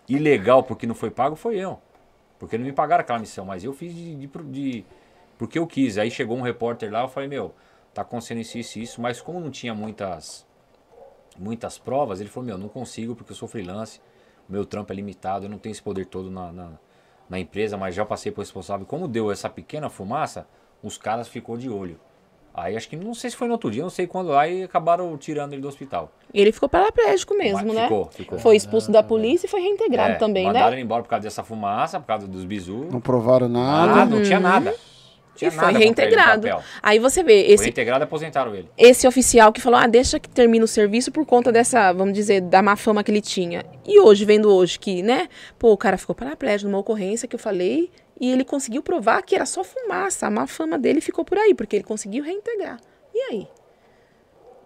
ilegal 0.07 0.63
porque 0.63 0.87
não 0.87 0.95
foi 0.95 1.09
pago, 1.09 1.35
foi 1.35 1.57
eu. 1.57 1.79
Porque 2.39 2.57
não 2.57 2.65
me 2.65 2.71
pagaram 2.71 3.01
aquela 3.01 3.19
missão, 3.19 3.45
mas 3.45 3.63
eu 3.63 3.73
fiz 3.73 3.93
de, 3.93 4.15
de, 4.15 4.27
de 4.27 4.85
porque 5.37 5.59
eu 5.59 5.67
quis. 5.67 5.97
Aí 5.97 6.09
chegou 6.09 6.37
um 6.37 6.41
repórter 6.41 6.91
lá, 6.91 7.01
eu 7.01 7.07
falei, 7.07 7.27
meu, 7.29 7.53
tá 7.93 8.01
acontecendo 8.01 8.39
isso, 8.39 8.57
isso, 8.57 8.79
isso, 8.79 9.01
mas 9.01 9.21
como 9.21 9.39
não 9.39 9.51
tinha 9.51 9.73
muitas 9.75 10.45
muitas 11.39 11.77
provas, 11.77 12.19
ele 12.19 12.29
falou, 12.29 12.47
meu, 12.47 12.57
não 12.57 12.67
consigo 12.67 13.15
porque 13.15 13.31
eu 13.31 13.35
sou 13.35 13.47
freelance, 13.47 14.01
meu 14.47 14.65
trampo 14.65 14.91
é 14.91 14.95
limitado, 14.95 15.45
eu 15.45 15.49
não 15.49 15.57
tenho 15.57 15.71
esse 15.71 15.81
poder 15.81 16.05
todo 16.05 16.29
na, 16.29 16.51
na 16.51 16.71
na 17.29 17.39
empresa, 17.39 17.77
mas 17.77 17.93
já 17.93 18.03
passei 18.03 18.31
por 18.31 18.41
responsável. 18.41 18.85
Como 18.85 19.07
deu 19.07 19.31
essa 19.31 19.47
pequena 19.49 19.89
fumaça, 19.89 20.47
os 20.81 20.97
caras 20.97 21.27
ficou 21.27 21.55
de 21.55 21.69
olho. 21.69 21.99
Aí 22.51 22.75
acho 22.75 22.89
que 22.89 22.97
não 22.97 23.13
sei 23.13 23.29
se 23.29 23.35
foi 23.35 23.47
no 23.47 23.53
outro 23.53 23.69
dia, 23.69 23.83
não 23.83 23.91
sei 23.91 24.07
quando 24.07 24.29
lá 24.29 24.47
e 24.47 24.63
acabaram 24.63 25.15
tirando 25.17 25.53
ele 25.53 25.61
do 25.61 25.67
hospital. 25.67 26.11
E 26.33 26.41
ele 26.41 26.51
ficou 26.51 26.67
paraplégico 26.67 27.35
mesmo, 27.35 27.67
mas 27.67 27.75
né? 27.75 27.83
Ficou, 27.83 28.05
ficou. 28.07 28.39
Foi 28.39 28.55
expulso 28.55 28.91
da 28.91 29.03
polícia 29.03 29.45
e 29.45 29.49
foi 29.49 29.61
reintegrado 29.61 30.13
é, 30.13 30.15
também, 30.15 30.45
mandaram 30.45 30.71
né? 30.71 30.75
ele 30.75 30.81
embora 30.81 31.03
por 31.03 31.09
causa 31.09 31.23
dessa 31.23 31.43
fumaça, 31.43 31.99
por 31.99 32.07
causa 32.07 32.27
dos 32.27 32.43
bisus. 32.43 32.91
Não 32.91 32.99
provaram 32.99 33.47
nada. 33.47 33.95
Nada, 33.95 34.15
não 34.15 34.23
tinha 34.23 34.39
nada. 34.39 34.75
Tinha 35.39 35.47
e 35.47 35.51
foi 35.51 35.71
reintegrado. 35.71 36.47
Aí 36.83 36.99
você 36.99 37.23
vê, 37.23 37.43
Foi 37.45 37.53
esse, 37.53 37.63
reintegrado 37.63 38.03
e 38.03 38.05
aposentaram 38.05 38.53
ele. 38.53 38.69
esse 38.77 39.07
oficial 39.07 39.53
que 39.53 39.61
falou, 39.61 39.79
ah, 39.79 39.87
deixa 39.87 40.19
que 40.19 40.27
termine 40.27 40.63
o 40.63 40.67
serviço 40.67 41.11
por 41.11 41.25
conta 41.25 41.49
dessa, 41.49 41.93
vamos 41.93 42.13
dizer, 42.13 42.41
da 42.41 42.61
má 42.61 42.75
fama 42.75 43.03
que 43.03 43.09
ele 43.09 43.21
tinha. 43.21 43.63
E 43.87 43.99
hoje, 44.01 44.25
vendo 44.25 44.53
hoje 44.53 44.77
que, 44.77 45.01
né, 45.01 45.29
pô, 45.57 45.71
o 45.71 45.77
cara 45.77 45.97
ficou 45.97 46.13
paraplégico 46.13 46.69
numa 46.69 46.79
ocorrência 46.79 47.27
que 47.27 47.35
eu 47.35 47.39
falei 47.39 47.89
e 48.19 48.29
ele 48.29 48.43
conseguiu 48.43 48.83
provar 48.83 49.21
que 49.21 49.33
era 49.33 49.45
só 49.45 49.63
fumaça. 49.63 50.27
A 50.27 50.29
má 50.29 50.45
fama 50.45 50.77
dele 50.77 50.99
ficou 50.99 51.23
por 51.23 51.37
aí, 51.37 51.53
porque 51.53 51.77
ele 51.77 51.83
conseguiu 51.85 52.21
reintegrar. 52.21 52.77
E 53.15 53.19
aí? 53.31 53.47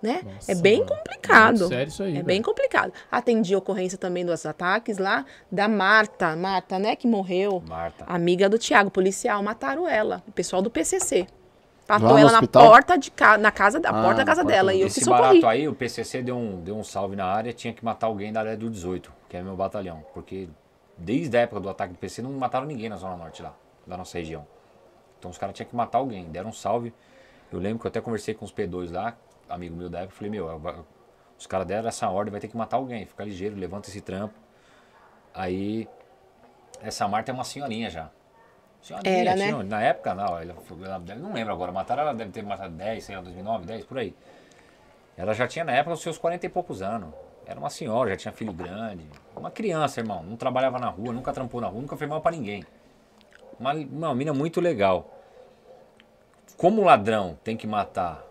Né? 0.03 0.21
Nossa, 0.21 0.51
é 0.51 0.55
bem 0.55 0.79
mano. 0.79 0.89
complicado. 0.89 1.57
Muito 1.59 1.67
sério 1.69 1.87
isso 1.87 2.03
aí, 2.03 2.09
é 2.09 2.13
velho. 2.15 2.25
bem 2.25 2.41
complicado. 2.41 2.91
Atendi 3.09 3.53
a 3.55 3.57
ocorrência 3.57 3.97
também 3.97 4.25
dos 4.25 4.45
ataques 4.45 4.97
lá 4.97 5.25
da 5.49 5.69
Marta, 5.69 6.35
Marta, 6.35 6.77
né, 6.77 6.93
que 6.97 7.07
morreu. 7.07 7.63
Marta. 7.65 8.03
Amiga 8.05 8.49
do 8.49 8.57
Tiago, 8.59 8.91
policial, 8.91 9.41
mataram 9.41 9.87
ela, 9.87 10.21
o 10.27 10.31
pessoal 10.33 10.61
do 10.61 10.69
PCC. 10.69 11.25
Matou 11.87 12.17
ela 12.17 12.31
na 12.33 12.37
hospital? 12.39 12.67
porta 12.69 12.97
de 12.97 13.11
ca... 13.11 13.37
na 13.37 13.49
casa 13.51 13.79
da 13.79 13.89
Ah, 13.91 13.93
porta 14.03 14.15
da 14.17 14.25
casa 14.25 14.41
porta 14.41 14.53
dela 14.57 14.71
do- 14.73 14.77
e 14.77 14.81
eu 14.81 14.87
que 14.87 14.91
Esse 14.91 15.05
socorri. 15.05 15.21
barato 15.21 15.47
aí, 15.47 15.67
o 15.69 15.73
PCC 15.73 16.21
deu 16.21 16.35
um, 16.37 16.59
deu 16.61 16.75
um 16.77 16.83
salve 16.83 17.15
na 17.15 17.25
área, 17.25 17.53
tinha 17.53 17.73
que 17.73 17.83
matar 17.83 18.07
alguém 18.07 18.31
da 18.33 18.41
área 18.41 18.57
do 18.57 18.69
18, 18.69 19.09
que 19.29 19.37
é 19.37 19.41
meu 19.41 19.55
batalhão. 19.55 20.03
Porque 20.13 20.49
desde 20.97 21.37
a 21.37 21.41
época 21.41 21.61
do 21.61 21.69
ataque 21.69 21.93
do 21.93 21.99
PC 21.99 22.21
não 22.21 22.31
mataram 22.33 22.65
ninguém 22.65 22.89
na 22.89 22.95
Zona 22.97 23.15
Norte 23.15 23.41
lá, 23.41 23.53
da 23.87 23.95
nossa 23.97 24.17
região. 24.17 24.45
Então 25.19 25.31
os 25.31 25.37
caras 25.37 25.55
tinham 25.55 25.69
que 25.69 25.75
matar 25.75 25.97
alguém, 25.99 26.25
deram 26.25 26.49
um 26.49 26.53
salve. 26.53 26.93
Eu 27.51 27.59
lembro 27.59 27.79
que 27.79 27.85
eu 27.85 27.89
até 27.89 28.01
conversei 28.01 28.33
com 28.33 28.43
os 28.45 28.51
P2 28.53 28.91
lá, 28.91 29.15
amigo 29.49 29.75
meu 29.75 29.89
da 29.89 29.99
época, 29.99 30.15
falei, 30.15 30.31
meu, 30.31 30.61
os 31.37 31.47
caras 31.47 31.67
deram 31.67 31.87
essa 31.87 32.09
ordem, 32.09 32.31
vai 32.31 32.39
ter 32.41 32.47
que 32.47 32.57
matar 32.57 32.77
alguém, 32.77 33.05
fica 33.05 33.23
ligeiro, 33.23 33.55
levanta 33.55 33.89
esse 33.89 34.01
trampo. 34.01 34.33
Aí, 35.33 35.87
essa 36.81 37.07
Marta 37.07 37.31
é 37.31 37.33
uma 37.33 37.43
senhorinha 37.43 37.89
já. 37.89 38.09
Senhorinha, 38.81 39.17
Era, 39.19 39.35
né? 39.35 39.51
na 39.63 39.81
época, 39.81 40.13
não, 40.13 40.25
ela, 40.25 40.41
ela, 40.41 40.55
ela- 40.85 41.15
não 41.15 41.33
lembro 41.33 41.53
agora, 41.53 41.71
mataram 41.71 42.03
ela, 42.03 42.13
deve 42.13 42.31
ter 42.31 42.43
matado 42.43 42.73
10, 42.73 43.03
sei 43.03 43.15
lá, 43.15 43.21
2009, 43.21 43.65
10, 43.65 43.85
por 43.85 43.97
aí. 43.97 44.15
Ela 45.15 45.33
já 45.33 45.47
tinha 45.47 45.63
na 45.63 45.71
época 45.71 45.93
os 45.93 46.01
seus 46.01 46.17
40 46.17 46.45
e 46.45 46.49
poucos 46.49 46.81
anos. 46.81 47.13
Era 47.45 47.59
uma 47.59 47.69
senhora, 47.69 48.09
já 48.11 48.15
tinha 48.17 48.31
filho 48.31 48.53
grande. 48.53 49.05
Uma 49.35 49.51
criança, 49.51 49.99
irmão. 49.99 50.23
Não 50.23 50.35
trabalhava 50.37 50.79
na 50.79 50.89
rua, 50.89 51.13
nunca 51.13 51.31
trampou 51.33 51.59
na 51.61 51.67
rua, 51.67 51.81
nunca 51.81 51.95
fez 51.97 52.09
mal 52.09 52.21
pra 52.21 52.31
ninguém. 52.31 52.63
Uma, 53.59 53.73
uma 53.73 54.15
mina 54.15 54.33
muito 54.33 54.59
legal. 54.61 55.09
Como 56.57 56.81
o 56.81 56.85
ladrão 56.85 57.37
tem 57.43 57.55
que 57.57 57.67
matar 57.67 58.23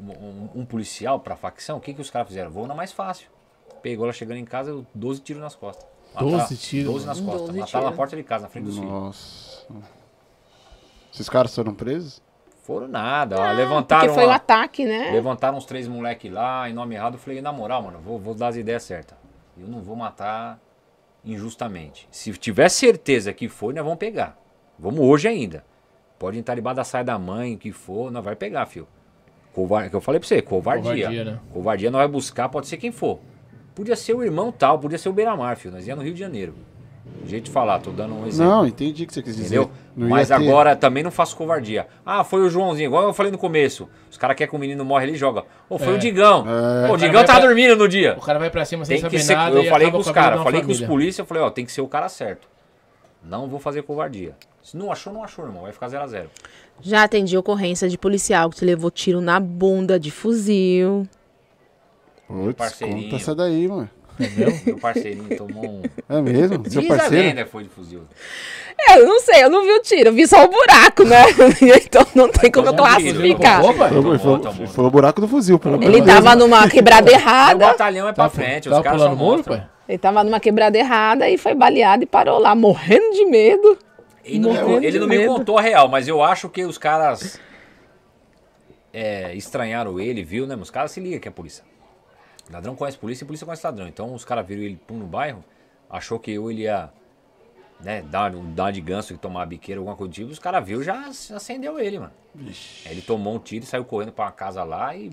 um, 0.00 0.10
um- 0.12 0.50
um 0.56 0.64
policial 0.64 1.18
pra 1.20 1.36
facção, 1.36 1.78
o 1.78 1.80
que, 1.80 1.92
que 1.94 2.00
os 2.00 2.10
caras 2.10 2.28
fizeram? 2.28 2.50
Vou 2.50 2.66
na 2.66 2.74
mais 2.74 2.92
fácil. 2.92 3.28
Pegou 3.82 4.04
ela 4.06 4.12
chegando 4.12 4.38
em 4.38 4.44
casa, 4.44 4.84
12 4.94 5.20
tiros 5.20 5.42
nas 5.42 5.54
costas. 5.54 5.86
12 6.18 6.56
tiros, 6.56 6.92
12 6.92 7.06
nas 7.06 7.20
costas. 7.20 7.46
12 7.48 7.58
Mataram 7.60 7.84
na 7.90 7.92
porta 7.92 8.16
de 8.16 8.22
casa, 8.22 8.44
na 8.44 8.48
frente 8.48 8.64
dos 8.64 8.74
filhos. 8.76 8.90
Nossa. 8.90 9.66
Esses 11.12 11.28
caras 11.28 11.54
foram 11.54 11.74
presos? 11.74 12.22
Foram 12.62 12.88
nada. 12.88 13.36
Ah, 13.40 13.52
levantaram 13.52 14.06
Porque 14.06 14.14
foi 14.14 14.24
o 14.24 14.28
uma- 14.28 14.36
ataque, 14.36 14.84
né? 14.84 15.10
Levantaram 15.12 15.56
uns 15.56 15.64
três 15.66 15.86
moleque 15.86 16.28
lá, 16.28 16.68
em 16.68 16.72
nome 16.72 16.94
errado. 16.94 17.14
Eu 17.14 17.18
falei, 17.18 17.40
na 17.40 17.52
moral, 17.52 17.82
mano, 17.82 17.98
vou, 18.00 18.18
vou 18.18 18.34
dar 18.34 18.48
as 18.48 18.56
ideias 18.56 18.82
certas. 18.82 19.16
Eu 19.56 19.68
não 19.68 19.80
vou 19.82 19.94
matar 19.94 20.58
injustamente. 21.24 22.08
Se 22.10 22.32
tiver 22.32 22.68
certeza 22.68 23.32
que 23.32 23.48
foi, 23.48 23.72
nós 23.72 23.84
vamos 23.84 23.98
pegar. 23.98 24.36
Vamos 24.78 25.00
hoje 25.00 25.28
ainda. 25.28 25.64
Pode 26.18 26.38
entrar 26.38 26.54
debaixo 26.54 26.76
da 26.76 26.84
saia 26.84 27.04
da 27.04 27.18
mãe, 27.18 27.54
o 27.54 27.58
que 27.58 27.72
for, 27.72 28.10
nós 28.10 28.24
vai 28.24 28.34
pegar, 28.34 28.66
filho. 28.66 28.88
Covar... 29.56 29.88
que 29.88 29.96
Eu 29.96 30.00
falei 30.02 30.20
pra 30.20 30.28
você, 30.28 30.42
covardia. 30.42 30.92
Covardia, 30.92 31.24
né? 31.24 31.38
Covardia 31.52 31.90
nós 31.90 32.00
vai 32.02 32.08
buscar, 32.08 32.48
pode 32.50 32.66
ser 32.68 32.76
quem 32.76 32.92
for. 32.92 33.18
Podia 33.74 33.96
ser 33.96 34.14
o 34.14 34.22
irmão 34.22 34.52
tal, 34.52 34.78
podia 34.78 34.98
ser 34.98 35.08
o 35.08 35.12
Beiramar, 35.12 35.56
filho. 35.56 35.74
Nós 35.74 35.86
ia 35.86 35.96
no 35.96 36.02
Rio 36.02 36.12
de 36.14 36.20
Janeiro. 36.20 36.54
Jeito 37.24 37.44
de 37.44 37.50
falar, 37.50 37.78
tô 37.80 37.90
dando 37.90 38.14
um 38.14 38.26
exemplo. 38.26 38.52
Não, 38.52 38.66
entendi 38.66 39.04
o 39.04 39.06
que 39.06 39.14
você 39.14 39.22
quis 39.22 39.34
dizer. 39.36 39.56
Entendeu? 39.56 39.70
Não 39.96 40.08
Mas 40.08 40.28
ter- 40.28 40.34
agora 40.34 40.76
também 40.76 41.02
não 41.02 41.10
faço 41.10 41.36
covardia. 41.36 41.86
Ah, 42.04 42.22
foi 42.22 42.40
o 42.42 42.50
Joãozinho, 42.50 42.86
igual 42.88 43.04
eu 43.04 43.12
falei 43.14 43.32
no 43.32 43.38
começo. 43.38 43.88
Os 44.10 44.18
caras 44.18 44.36
querem 44.36 44.50
que 44.50 44.56
o 44.56 44.58
menino 44.58 44.84
morre, 44.84 45.06
ele 45.06 45.16
joga. 45.16 45.44
Ou 45.68 45.78
foi 45.78 45.94
É. 45.94 45.96
o 45.96 45.98
Digão. 45.98 46.44
É. 46.84 46.86
Pô, 46.88 46.94
o 46.94 46.96
Digão 46.96 47.24
tava 47.24 47.38
pra- 47.40 47.46
dormindo 47.48 47.74
no 47.76 47.88
dia. 47.88 48.14
O 48.18 48.20
cara 48.20 48.38
vai 48.38 48.50
pra 48.50 48.64
cima 48.64 48.84
sem 48.84 49.00
Tem 49.00 49.08
que 49.10 49.18
ser. 49.18 49.34
nada 49.34 49.56
Eu 49.56 49.62
e 49.62 49.68
falei 49.68 49.88
acaba 49.88 50.02
com 50.04 50.08
os 50.08 50.14
caras, 50.14 50.42
falei 50.42 50.62
com 50.62 50.70
os 50.72 50.80
polícia, 50.82 51.22
eu 51.22 51.26
falei, 51.26 51.42
ó, 51.42 51.50
tem 51.50 51.64
que 51.64 51.72
ser 51.72 51.80
o 51.80 51.88
cara 51.88 52.08
certo. 52.08 52.46
Não 53.24 53.48
vou 53.48 53.58
fazer 53.58 53.82
covardia. 53.82 54.34
Se 54.62 54.76
não 54.76 54.90
achou, 54.92 55.12
não 55.12 55.22
achou, 55.24 55.44
irmão. 55.46 55.62
Vai 55.62 55.72
ficar 55.72 55.88
0 55.88 56.02
a 56.02 56.06
0 56.06 56.28
Já 56.80 57.02
atendi 57.04 57.36
ocorrência 57.36 57.88
de 57.88 57.98
policial 57.98 58.50
que 58.50 58.56
te 58.56 58.64
levou 58.64 58.90
tiro 58.90 59.20
na 59.20 59.40
bunda 59.40 59.98
de 59.98 60.10
fuzil. 60.10 61.06
Putz, 62.28 62.54
parceirinho. 62.56 63.02
conta 63.04 63.16
essa 63.16 63.34
daí, 63.34 63.66
mano. 63.68 63.88
Meu 64.66 64.78
parceirinho 64.78 65.36
tomou 65.36 65.64
um. 65.64 65.82
É 66.08 66.20
mesmo? 66.22 66.68
Seu 66.70 66.80
Diz 66.80 66.90
a 66.90 66.96
parceiro? 66.96 67.28
lenda 67.28 67.46
foi 67.46 67.64
de 67.64 67.68
fuzil. 67.68 68.02
É, 68.88 68.98
eu 68.98 69.06
não 69.06 69.20
sei, 69.20 69.42
eu 69.44 69.50
não 69.50 69.62
vi 69.64 69.72
o 69.72 69.82
tiro, 69.82 70.08
eu 70.08 70.12
vi 70.12 70.26
só 70.26 70.44
o 70.44 70.48
buraco, 70.48 71.04
né? 71.04 71.22
então 71.84 72.06
não 72.14 72.28
tem 72.28 72.50
como 72.50 72.68
eu 72.68 72.74
classificar. 72.74 73.62
Foi, 73.62 74.84
o 74.84 74.90
buraco 74.90 75.20
do 75.20 75.28
fuzil, 75.28 75.58
pelo 75.58 75.76
Ele 75.76 75.86
amor 75.86 76.00
de 76.00 76.06
tava 76.06 76.36
numa 76.36 76.68
quebrada 76.68 77.10
O 77.10 77.14
errada. 77.14 77.66
batalhão 77.66 78.08
é 78.08 78.12
pra 78.12 78.24
Tava, 78.24 78.34
frente, 78.34 78.68
os 78.68 78.72
tava 78.72 78.82
caras 78.84 79.00
pulando 79.00 79.18
só 79.18 79.22
o 79.24 79.26
muro, 79.26 79.44
pai? 79.44 79.66
Ele 79.88 79.98
tava 79.98 80.24
numa 80.24 80.40
quebrada 80.40 80.76
errada 80.78 81.28
e 81.30 81.38
foi 81.38 81.54
baleado 81.54 82.02
e 82.02 82.06
parou 82.06 82.38
lá, 82.38 82.54
morrendo 82.54 83.12
de 83.12 83.24
medo. 83.26 83.78
Ele 84.26 84.40
não, 84.40 84.82
ele 84.82 84.98
não 84.98 85.06
me 85.06 85.24
contou 85.24 85.56
a 85.56 85.62
real, 85.62 85.88
mas 85.88 86.08
eu 86.08 86.22
acho 86.22 86.48
que 86.48 86.64
os 86.64 86.76
caras 86.76 87.40
é, 88.92 89.32
estranharam 89.34 90.00
ele, 90.00 90.24
viu, 90.24 90.46
né? 90.46 90.56
Os 90.56 90.70
caras 90.70 90.90
se 90.90 90.98
ligam 90.98 91.20
que 91.20 91.28
é 91.28 91.30
polícia. 91.30 91.64
Ladrão 92.50 92.74
conhece 92.74 92.98
polícia 92.98 93.24
e 93.24 93.26
polícia 93.26 93.44
conhece 93.44 93.64
ladrão. 93.64 93.86
Então 93.86 94.12
os 94.12 94.24
caras 94.24 94.44
viram 94.44 94.62
ele 94.62 94.80
pum, 94.84 94.96
no 94.96 95.06
bairro, 95.06 95.44
achou 95.88 96.18
que 96.18 96.32
eu 96.32 96.50
ele 96.50 96.62
ia 96.62 96.90
né, 97.80 98.02
dar, 98.02 98.32
dar 98.32 98.72
de 98.72 98.80
ganso 98.80 99.12
e 99.12 99.16
tomar 99.16 99.42
a 99.42 99.46
biqueira, 99.46 99.80
alguma 99.80 99.96
coisa 99.96 100.10
do 100.10 100.14
tipo. 100.14 100.30
Os 100.30 100.38
caras 100.38 100.66
viram 100.66 100.82
já 100.82 101.06
acendeu 101.08 101.78
ele, 101.78 102.00
mano. 102.00 102.12
Aí 102.84 102.92
ele 102.92 103.02
tomou 103.02 103.34
um 103.34 103.38
tiro 103.38 103.64
e 103.64 103.68
saiu 103.68 103.84
correndo 103.84 104.12
pra 104.12 104.24
uma 104.24 104.32
casa 104.32 104.64
lá 104.64 104.96
e 104.96 105.10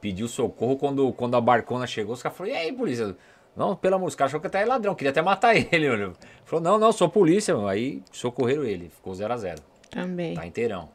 pediu 0.00 0.26
socorro. 0.26 0.76
Quando, 0.76 1.12
quando 1.12 1.36
a 1.36 1.40
barcona 1.40 1.86
chegou, 1.86 2.14
os 2.14 2.22
caras 2.22 2.36
falaram: 2.36 2.56
E 2.56 2.58
aí, 2.58 2.72
polícia? 2.72 3.16
Não, 3.56 3.74
pelo 3.74 3.96
amor, 3.96 4.08
os 4.08 4.14
caras 4.14 4.30
achou 4.30 4.40
que 4.40 4.46
até 4.46 4.62
é 4.62 4.66
ladrão, 4.66 4.94
queria 4.94 5.10
até 5.10 5.22
matar 5.22 5.54
ele, 5.72 5.88
mano. 5.88 6.12
Falou: 6.44 6.62
Não, 6.62 6.78
não, 6.78 6.92
sou 6.92 7.08
polícia, 7.08 7.54
mano. 7.54 7.68
Aí 7.68 8.02
socorreram 8.12 8.64
ele, 8.64 8.90
ficou 8.90 9.14
0 9.14 9.32
a 9.32 9.36
0 9.36 9.62
Também. 9.90 10.34
Tá 10.34 10.46
inteirão. 10.46 10.88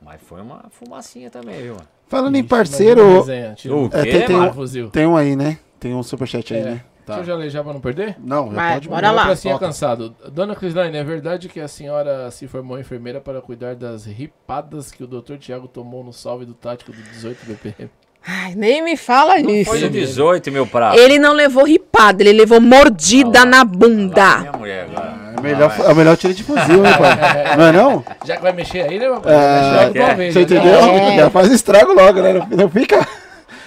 Mas 0.00 0.20
foi 0.20 0.40
uma 0.42 0.64
fumacinha 0.70 1.30
também, 1.30 1.62
viu, 1.62 1.74
mano? 1.74 1.88
Falando 2.08 2.36
em 2.36 2.44
parceiro, 2.44 3.24
tiro. 3.56 3.84
O 3.84 3.86
é, 3.86 4.02
quê, 4.02 4.10
tem, 4.10 4.26
tem, 4.26 4.36
mano? 4.36 4.52
um, 4.60 4.90
tem 4.90 5.06
um 5.06 5.16
aí, 5.16 5.34
né? 5.34 5.58
Tem 5.80 5.94
um 5.94 6.02
superchat 6.02 6.52
aí, 6.52 6.60
É. 6.60 6.64
né? 6.64 6.84
Deixa 7.06 7.20
eu 7.20 7.24
já 7.24 7.34
ler 7.34 7.50
já 7.50 7.64
pra 7.64 7.72
não 7.72 7.80
perder? 7.80 8.16
Não, 8.20 8.46
já 8.48 8.52
Vai, 8.54 8.72
pode 8.74 8.88
bora 8.88 9.10
lá. 9.10 9.22
Pra 9.24 9.32
assim 9.32 9.48
é 9.48 9.58
cansado. 9.58 10.14
Dona 10.30 10.54
Crislaine, 10.54 10.96
é 10.96 11.02
verdade 11.02 11.48
que 11.48 11.58
a 11.58 11.66
senhora 11.66 12.30
se 12.30 12.46
formou 12.46 12.78
enfermeira 12.78 13.20
para 13.20 13.40
cuidar 13.40 13.74
das 13.74 14.04
ripadas 14.04 14.92
que 14.92 15.02
o 15.02 15.06
Dr. 15.06 15.36
Tiago 15.36 15.66
tomou 15.66 16.04
no 16.04 16.12
salve 16.12 16.44
do 16.44 16.54
tático 16.54 16.92
do 16.92 17.02
18 17.02 17.44
BPM? 17.46 17.90
Ai, 18.26 18.54
nem 18.54 18.82
me 18.82 18.96
fala 18.96 19.40
disso. 19.42 19.70
Foi 19.70 19.80
no 19.80 19.90
18, 19.90 20.52
meu 20.52 20.66
prato. 20.66 20.96
Ele 20.98 21.18
não 21.18 21.32
levou 21.32 21.64
ripada, 21.64 22.22
ele 22.22 22.32
levou 22.32 22.60
mordida 22.60 23.40
Ah 23.40 23.44
lá. 23.44 23.50
na 23.50 23.56
Lá, 23.58 23.64
bunda. 23.64 24.36
minha 24.38 24.52
mulher 24.52 24.86
agora. 24.90 25.22
É 25.36 25.40
melhor, 25.40 25.74
é 25.76 25.92
o 25.92 25.96
melhor 25.96 26.16
tiro 26.16 26.32
de 26.34 26.44
fuzil, 26.44 26.86
hein, 26.86 26.92
pai? 26.98 27.56
Não 27.58 27.64
é 27.66 27.72
não? 27.72 28.04
Já 28.24 28.36
que 28.36 28.42
vai 28.42 28.52
mexer 28.52 28.82
aí, 28.82 28.96
né, 28.98 29.08
meu 29.08 29.20
pai? 29.20 29.32
É, 29.34 29.90
de 29.90 29.98
uma 29.98 30.14
vez, 30.14 30.32
Você 30.34 30.38
né? 30.38 30.44
entendeu? 30.44 30.74
É. 30.74 31.16
Já 31.16 31.30
faz 31.30 31.50
estrago 31.50 31.92
logo, 31.92 32.20
né? 32.22 32.32
Não, 32.34 32.46
não 32.58 32.68
fica, 32.70 33.04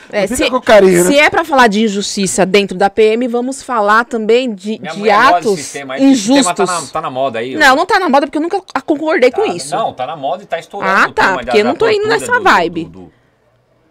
É, 0.09 0.21
não 0.21 0.27
fica 0.29 0.45
se, 0.45 0.49
com 0.49 0.61
carinho, 0.61 1.03
né? 1.03 1.11
se 1.11 1.19
é 1.19 1.29
pra 1.29 1.43
falar 1.43 1.67
de 1.67 1.83
injustiça 1.83 2.45
dentro 2.45 2.77
da 2.77 2.89
PM, 2.89 3.27
vamos 3.27 3.61
falar 3.61 4.05
também 4.05 4.53
de, 4.55 4.77
de 4.77 5.09
atos 5.09 5.55
sistema 5.59 5.99
injustos. 5.99 6.45
tá 6.55 6.65
na, 6.65 6.81
tá 6.93 7.01
na 7.01 7.09
moda 7.11 7.39
aí. 7.39 7.55
Não, 7.55 7.75
não 7.75 7.85
tá 7.85 7.99
na 7.99 8.07
moda 8.07 8.25
porque 8.25 8.37
eu 8.37 8.41
nunca 8.41 8.61
concordei 8.85 9.29
Tá- 9.31 9.35
com 9.41 9.45
isso. 9.45 9.75
Não, 9.75 9.91
tá 9.91 10.07
na 10.07 10.15
moda 10.15 10.43
e 10.43 10.45
tá 10.45 10.57
estourando. 10.57 10.93
Ah, 10.93 11.07
o 11.09 11.11
tá, 11.11 11.23
tema 11.23 11.37
da- 11.37 11.43
porque 11.43 11.57
eu 11.57 11.63
da 11.63 11.69
não 11.71 11.75
tô 11.75 11.89
indo 11.89 12.07
nessa 12.07 12.31
do- 12.31 12.37
do- 12.37 12.43
vibe. 12.43 12.83
do- 12.85 12.89
do- 12.91 13.11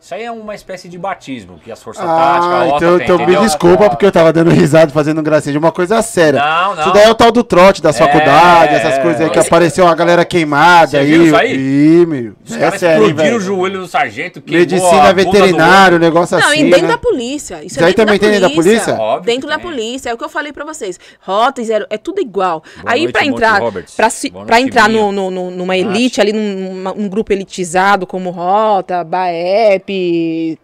Isso 0.04 0.14
aí 0.14 0.22
é 0.24 0.30
uma 0.30 0.54
espécie 0.54 0.86
de 0.86 0.98
batismo 0.98 1.58
que 1.64 1.72
as 1.72 1.82
forças 1.82 2.04
táticas, 2.04 2.44
Ah, 2.46 2.64
OTA 2.66 2.76
então, 2.76 2.98
tem, 2.98 3.04
então 3.06 3.26
me 3.26 3.36
desculpa 3.38 3.88
porque 3.88 4.04
eu 4.04 4.12
tava 4.12 4.34
dando 4.34 4.50
risada, 4.50 4.92
fazendo 4.92 5.22
gracinha 5.22 5.52
de 5.52 5.58
uma 5.58 5.72
coisa 5.72 6.02
séria. 6.02 6.40
Não, 6.40 6.74
não. 6.74 6.82
Isso 6.82 6.92
daí 6.92 7.04
é 7.04 7.10
o 7.10 7.14
tal 7.14 7.32
do 7.32 7.42
trote 7.42 7.80
da 7.80 7.90
faculdade, 7.90 8.74
É, 8.74 8.76
essas 8.76 8.98
coisas 8.98 9.22
aí 9.22 9.30
que 9.30 9.38
é. 9.38 9.40
apareceu 9.40 9.86
uma 9.86 9.94
galera 9.94 10.22
queimada 10.26 10.88
Você 10.88 10.96
aí. 10.98 11.06
viu 11.06 11.24
isso 11.24 11.34
aí? 11.36 11.54
Ih, 11.56 12.04
meu. 12.06 12.32
Os 12.44 12.54
É 12.54 12.58
caras 12.58 12.80
sério, 12.80 13.06
explodiram 13.06 13.36
o 13.38 13.40
joelho 13.40 13.80
do 13.80 13.88
sargento, 13.88 14.42
Medicina 14.46 15.10
veterinário, 15.14 15.94
outro. 15.94 15.98
negócio 15.98 16.38
Não, 16.38 16.48
assim. 16.48 16.60
e 16.66 16.70
dentro 16.70 16.82
né? 16.82 16.88
da 16.88 16.98
polícia. 16.98 17.54
Isso, 17.54 17.66
Isso 17.68 17.80
é 17.80 17.82
aí 17.84 17.86
dentro 17.94 18.04
também 18.04 18.18
tem 18.18 18.30
dentro 18.30 18.48
da 18.50 18.54
polícia? 18.54 18.94
Óbvio 18.96 19.24
Dentro 19.34 19.48
da 19.48 19.58
polícia, 19.58 20.10
é 20.10 20.12
o 20.14 20.18
que 20.18 20.24
eu 20.24 20.28
falei 20.28 20.52
pra 20.52 20.66
vocês. 20.66 21.00
Rota 21.22 21.62
e 21.62 21.64
zero, 21.64 21.86
é 21.88 21.96
tudo 21.96 22.20
igual. 22.20 22.62
Boa 22.82 22.92
aí 22.92 23.00
noite, 23.04 23.12
pra 23.12 23.24
entrar, 23.24 23.58
pra, 23.96 24.08
Boa 24.30 24.44
pra 24.44 24.60
entrar 24.60 24.86
no, 24.86 25.10
no- 25.10 25.30
no- 25.30 25.50
numa 25.50 25.74
elite, 25.78 26.20
ali 26.20 26.34
num 26.34 26.92
um 26.94 27.08
grupo 27.08 27.32
elitizado 27.32 28.06
como 28.06 28.28
Rota, 28.28 29.02
Baep, 29.02 29.93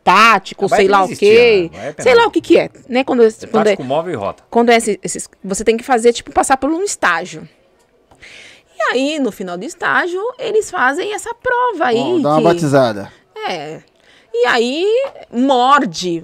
Tático, 0.05 0.69
sei 0.69 0.89
lá 0.89 0.99
não 0.99 1.05
o 1.07 1.17
quê. 1.17 1.71
né? 1.73 1.95
Sei 1.99 2.15
lá 2.15 2.27
o 2.27 2.31
que 2.31 2.41
que 2.41 2.59
é, 2.59 2.71
né? 2.89 3.05
Quando, 3.05 3.23
esse- 3.23 3.47
quando 3.47 3.67
é, 3.67 3.71
Tático 3.71 3.85
móvel 3.85 4.13
e 4.13 4.17
rota. 4.17 4.43
quando 4.51 4.71
é 4.71 4.77
esse- 4.77 4.99
esses, 5.03 5.29
você 5.43 5.65
tem 5.65 5.77
que 5.77 5.85
fazer, 5.85 6.13
tipo, 6.13 6.33
passar 6.33 6.57
por 6.57 6.71
um 6.71 6.83
estágio. 6.83 7.49
E 8.77 8.83
aí, 8.93 9.19
no 9.19 9.31
final 9.31 9.57
do 9.59 9.65
estágio, 9.65 10.21
eles 10.39 10.71
fazem 10.71 11.13
essa 11.15 11.35
prova 11.35 11.87
aí. 11.87 11.99
Ó, 11.99 12.19
dá 12.19 12.29
uma 12.31 12.39
que- 12.39 12.45
batizada. 12.45 13.13
é. 13.47 13.81
E 14.33 14.47
aí 14.47 14.87
morde. 15.31 16.23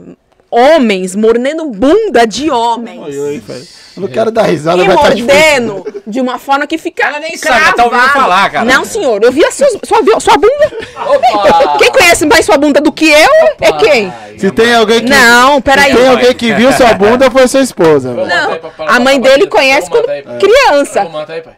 Homens 0.56 1.14
mordendo 1.14 1.66
bunda 1.66 2.26
de 2.26 2.50
homens. 2.50 3.00
Oi, 3.14 3.18
oi, 3.18 3.42
pai. 3.46 3.62
Eu 3.96 4.02
não 4.02 4.08
quero 4.08 4.30
dar 4.30 4.42
risada, 4.42 4.82
E 4.82 4.86
vai 4.86 4.94
estar 4.96 5.14
difícil. 5.14 5.26
mordendo 5.64 6.02
de 6.06 6.20
uma 6.20 6.38
forma 6.38 6.66
que 6.66 6.76
fica. 6.76 7.06
Ela 7.06 7.18
nem 7.18 7.34
sabe, 7.36 7.62
ela 7.64 7.72
tá 7.72 7.84
ouvindo 7.84 8.00
cravado. 8.02 8.20
falar, 8.20 8.50
cara. 8.50 8.64
Não, 8.66 8.84
senhor, 8.84 9.22
eu 9.22 9.32
vi 9.32 9.42
a 9.44 9.50
sua, 9.50 9.68
sua, 9.84 10.02
viu- 10.02 10.20
sua 10.20 10.36
bunda. 10.36 10.72
Opa! 11.06 11.78
Quem 11.78 11.90
conhece 11.90 12.26
mais 12.26 12.44
sua 12.44 12.58
bunda 12.58 12.78
do 12.80 12.92
que 12.92 13.06
eu 13.08 13.30
é 13.60 13.72
quem? 13.78 14.12
Se 14.38 14.50
tem 14.50 14.74
alguém 14.74 15.00
que, 15.02 15.08
Não, 15.10 15.62
peraí. 15.62 15.92
se 15.92 15.96
tem 15.96 16.08
alguém 16.08 16.34
que 16.34 16.52
viu 16.54 16.70
sua 16.74 16.92
bunda, 16.92 17.30
foi 17.30 17.48
sua 17.48 17.60
esposa. 17.62 18.12
Não, 18.12 18.60
a 18.86 19.00
mãe 19.00 19.18
dele 19.18 19.46
conhece 19.46 19.88
quando 19.90 20.04
Pega 20.06 20.38
criança. 20.38 21.02
o 21.04 21.10
manto 21.10 21.32
aí, 21.32 21.40
pai. 21.40 21.54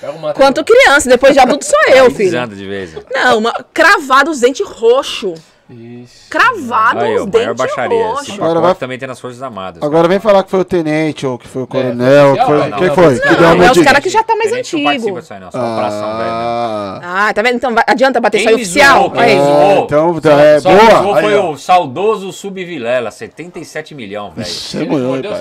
Pega 0.00 0.32
Quanto 0.34 0.64
criança, 0.64 1.08
depois 1.08 1.32
de 1.32 1.38
adulto 1.38 1.64
sou 1.64 1.78
eu, 1.94 2.10
filho. 2.10 2.30
Desanda 2.32 2.56
de 2.56 2.66
vez. 2.66 2.90
Não, 3.14 3.38
uma, 3.38 3.52
cravado 3.72 4.32
os 4.32 4.40
dentes 4.40 4.66
roxo. 4.66 5.34
Ixi. 5.72 6.28
Cravado 6.28 7.00
Aí, 7.00 7.16
os 7.16 7.26
dentes 7.26 7.56
baixaria. 7.56 7.98
Esse 8.00 8.10
roxo. 8.30 8.34
Agora 8.44 8.60
vai- 8.60 8.74
também 8.74 8.98
tem 8.98 9.08
nas 9.08 9.18
Forças 9.20 9.42
Armadas. 9.42 9.82
Agora 9.82 10.06
vem 10.08 10.20
falar 10.20 10.42
que 10.42 10.50
foi 10.50 10.60
o 10.60 10.64
tenente 10.64 11.26
ou 11.26 11.38
que 11.38 11.48
foi 11.48 11.62
o 11.62 11.66
coronel. 11.66 12.34
que 12.36 12.44
foi- 12.44 12.58
oficial, 12.58 12.78
quem 12.78 12.88
não, 12.88 12.94
foi? 12.94 13.04
não, 13.04 13.12
que 13.20 13.28
deu 13.36 13.48
a 13.48 13.54
Não, 13.54 13.64
é 13.64 13.70
os 13.72 13.78
caras 13.82 14.00
que 14.02 14.08
já 14.10 14.22
tá 14.22 14.34
mais 14.36 14.50
Tenente 14.50 14.72
não 14.76 14.90
antigo. 14.90 15.14
participa 15.14 15.20
disso 15.20 15.34
aí, 15.34 15.40
não. 15.40 15.50
Só 15.50 15.58
operação, 15.58 16.16
velho. 16.18 16.30
Ah, 16.30 17.00
Ah, 17.28 17.34
tá 17.34 17.42
vendo? 17.42 17.56
Então 17.56 17.74
adianta 17.86 18.20
bater 18.20 18.38
Quem 18.38 18.48
só 18.48 18.54
oficial? 18.54 18.98
zoou, 19.02 19.10
Olha 19.12 19.20
aí. 19.22 19.28
quem 19.30 19.38
me 19.38 19.44
zoou? 19.44 19.60
é, 19.60 19.78
então, 19.80 20.20
é 20.40 20.60
só 20.60 20.70
boa. 20.70 21.02
Zoou 21.02 21.14
Aí, 21.14 21.22
foi 21.24 21.36
ó. 21.36 21.50
o 21.50 21.58
saudoso 21.58 22.32
Subvilela, 22.32 23.10
77 23.10 23.94
milhões, 23.94 24.32
velho. 24.34 24.48
Seu- 24.48 24.82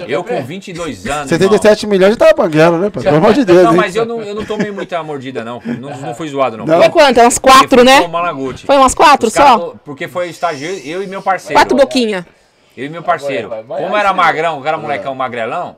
Eu 0.07 0.23
com 0.23 0.41
22 0.43 1.05
anos. 1.07 1.29
77 1.29 1.87
milhões 1.87 2.11
já 2.11 2.17
tava 2.17 2.33
banguela, 2.33 2.77
né, 2.77 2.89
pai? 2.89 3.03
Pelo 3.03 3.17
amor 3.17 3.33
de 3.33 3.45
Deus, 3.45 3.63
Não, 3.63 3.73
mas 3.73 3.95
eu 3.95 4.05
não, 4.05 4.21
eu 4.21 4.35
não 4.35 4.45
tomei 4.45 4.71
muita 4.71 5.01
mordida, 5.03 5.43
não. 5.43 5.61
Não, 5.65 5.89
não 5.97 6.15
fui 6.15 6.27
zoado, 6.27 6.57
não. 6.57 6.65
Não. 6.65 6.77
Foi 6.79 6.89
quanto? 6.89 7.19
Umas 7.21 7.37
quatro, 7.37 7.83
né? 7.83 8.07
Foi 8.65 8.77
umas 8.77 8.93
quatro 8.93 9.29
só? 9.29 9.73
porque 9.85 10.07
foi 10.07 10.20
estágio 10.29 10.67
eu, 10.69 10.77
eu 10.99 11.03
e 11.03 11.07
meu 11.07 11.21
parceiro. 11.21 11.55
Quatro 11.55 11.75
boquinha. 11.75 12.25
Eu 12.77 12.85
e 12.85 12.89
meu 12.89 13.03
parceiro. 13.03 13.49
Vai, 13.49 13.63
vai, 13.63 13.67
vai, 13.79 13.83
Como 13.83 13.97
era 13.97 14.13
magrão, 14.13 14.59
o 14.59 14.61
cara 14.61 14.77
molecão 14.77 15.13
magrelão, 15.13 15.75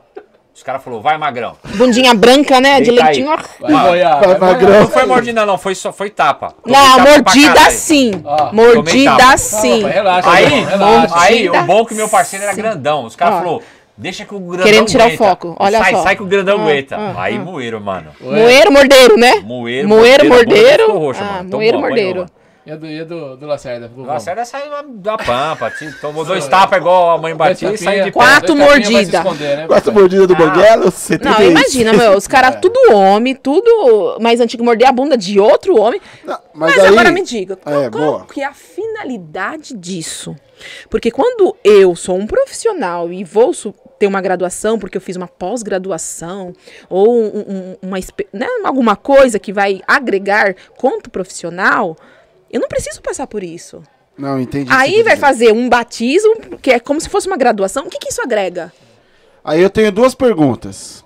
os 0.54 0.62
caras 0.62 0.82
falaram, 0.84 1.02
vai 1.02 1.18
magrão. 1.18 1.56
Bundinha 1.74 2.14
branca, 2.14 2.60
né? 2.60 2.80
De 2.80 2.90
Deita 2.90 3.04
leitinho. 3.06 3.26
Vai 3.26 3.72
vai, 3.72 4.00
vai 4.04 4.38
magrão. 4.38 4.80
Não 4.82 4.88
foi 4.88 5.04
mordida, 5.04 5.44
não, 5.44 5.58
foi, 5.58 5.74
só, 5.74 5.92
foi 5.92 6.10
tapa. 6.10 6.54
Tomei 6.62 6.78
Não, 6.78 6.96
tapa 6.96 7.10
mordida 7.10 7.70
sim. 7.70 8.22
Ó, 8.24 8.36
tomei 8.46 8.64
Mordida 8.74 9.16
tapa. 9.16 9.36
sim. 9.38 9.80
Calma, 9.80 9.88
relaxa, 9.88 10.30
Aí, 10.30 10.44
relaxa. 10.64 11.14
aí, 11.18 11.48
o 11.50 11.62
bom 11.64 11.80
é 11.80 11.84
que 11.86 11.94
meu 11.94 12.08
parceiro 12.08 12.44
era 12.44 12.54
sim. 12.54 12.62
grandão. 12.62 13.04
Os 13.04 13.16
caras 13.16 13.38
falaram, 13.40 13.60
deixa 13.96 14.24
que 14.24 14.32
o 14.32 14.38
grandão 14.38 14.64
Querendo 14.66 14.86
tirar 14.86 15.04
o 15.04 15.06
aguenta. 15.08 15.24
foco, 15.24 15.56
olha 15.58 15.78
sai, 15.78 15.92
só. 15.92 16.02
Sai 16.04 16.14
que 16.16 16.22
o 16.22 16.26
grandão 16.26 16.58
Ah, 16.58 16.62
aguenta. 16.62 16.96
ah, 16.96 17.14
aí 17.16 17.34
ah. 17.36 17.40
moeram, 17.40 17.80
mano. 17.80 18.10
Moeiro, 18.20 18.70
mordeiro, 18.70 19.16
né? 19.16 19.40
Moeiro, 19.42 19.88
Moeiro, 19.88 20.28
mordeiro. 20.28 20.84
Ah. 20.84 20.86
Tomou, 20.86 21.00
moeiro, 21.02 21.78
apanhou, 21.78 21.80
mordeiro. 21.80 22.26
E 22.66 22.72
a 22.72 22.76
do, 22.76 22.86
e 22.86 22.98
a 22.98 23.04
do, 23.04 23.36
do 23.36 23.46
Lacerda? 23.46 23.88
Ficou 23.90 24.04
A 24.04 24.06
como? 24.06 24.20
série 24.20 24.42
saiu 24.46 24.70
da 24.88 25.18
pampa, 25.18 25.70
tomou 26.00 26.24
dois 26.24 26.48
tapas 26.48 26.78
igual 26.78 27.10
a 27.10 27.18
mãe 27.18 27.34
batia 27.36 27.70
e 27.72 27.76
saiu 27.76 28.04
de. 28.04 28.12
Quatro 28.12 28.54
Dois 28.54 28.58
tapinha 28.58 28.66
vai 28.68 28.82
se 28.84 28.92
mordida. 28.92 29.18
esconder, 29.18 29.56
né, 29.58 29.66
Quatro 29.66 29.92
mordidas 29.92 30.26
do 30.26 30.32
Ah. 30.34 30.36
banguela, 30.38 30.90
70 30.90 31.28
Não, 31.30 31.42
imagina, 31.46 31.92
meu, 31.92 32.16
os 32.16 32.26
caras 32.26 32.56
tudo 32.62 32.78
homem, 32.94 33.34
tudo 33.34 34.16
mais 34.18 34.40
antigo, 34.40 34.64
morder 34.64 34.88
a 34.88 34.92
bunda 34.92 35.14
de 35.14 35.38
outro 35.38 35.78
homem. 35.78 36.00
Não, 36.24 36.38
Mas, 36.54 36.78
aí- 36.78 36.86
agora 36.86 37.10
me 37.10 37.22
diga, 37.22 37.54
qual, 37.56 37.82
É, 37.82 37.90
qual 37.90 38.04
boa. 38.04 38.26
que 38.32 38.40
é 38.40 38.46
a 38.46 38.54
finalidade 38.54 39.74
disso? 39.74 40.34
Porque 40.88 41.10
quando 41.10 41.54
eu 41.62 41.94
sou 41.94 42.16
um 42.16 42.26
profissional 42.26 43.12
e 43.12 43.24
vou 43.24 43.52
ter 43.98 44.06
uma 44.06 44.22
graduação, 44.22 44.78
porque 44.78 44.96
eu 44.96 45.00
fiz 45.02 45.16
uma 45.16 45.28
pós-graduação, 45.28 46.54
ou 46.88 47.12
um- 47.22 47.26
um- 47.26 47.76
uma, 47.82 47.98
né, 48.32 48.46
alguma 48.64 48.96
coisa 48.96 49.38
que 49.38 49.52
vai 49.52 49.82
agregar 49.86 50.54
quanto 50.78 51.10
profissional, 51.10 51.96
eu 52.54 52.60
não 52.60 52.68
preciso 52.68 53.02
passar 53.02 53.26
por 53.26 53.42
isso. 53.42 53.82
Não, 54.16 54.40
entendi. 54.40 54.70
Aí 54.72 55.02
vai 55.02 55.16
fazer 55.16 55.52
um 55.52 55.68
batismo, 55.68 56.36
que 56.62 56.70
é 56.70 56.78
como 56.78 57.00
se 57.00 57.08
fosse 57.08 57.26
uma 57.26 57.36
graduação. 57.36 57.84
O 57.86 57.90
que, 57.90 57.98
que 57.98 58.10
isso 58.10 58.22
agrega? 58.22 58.72
Aí 59.44 59.60
eu 59.60 59.68
tenho 59.68 59.90
duas 59.90 60.14
perguntas. 60.14 61.04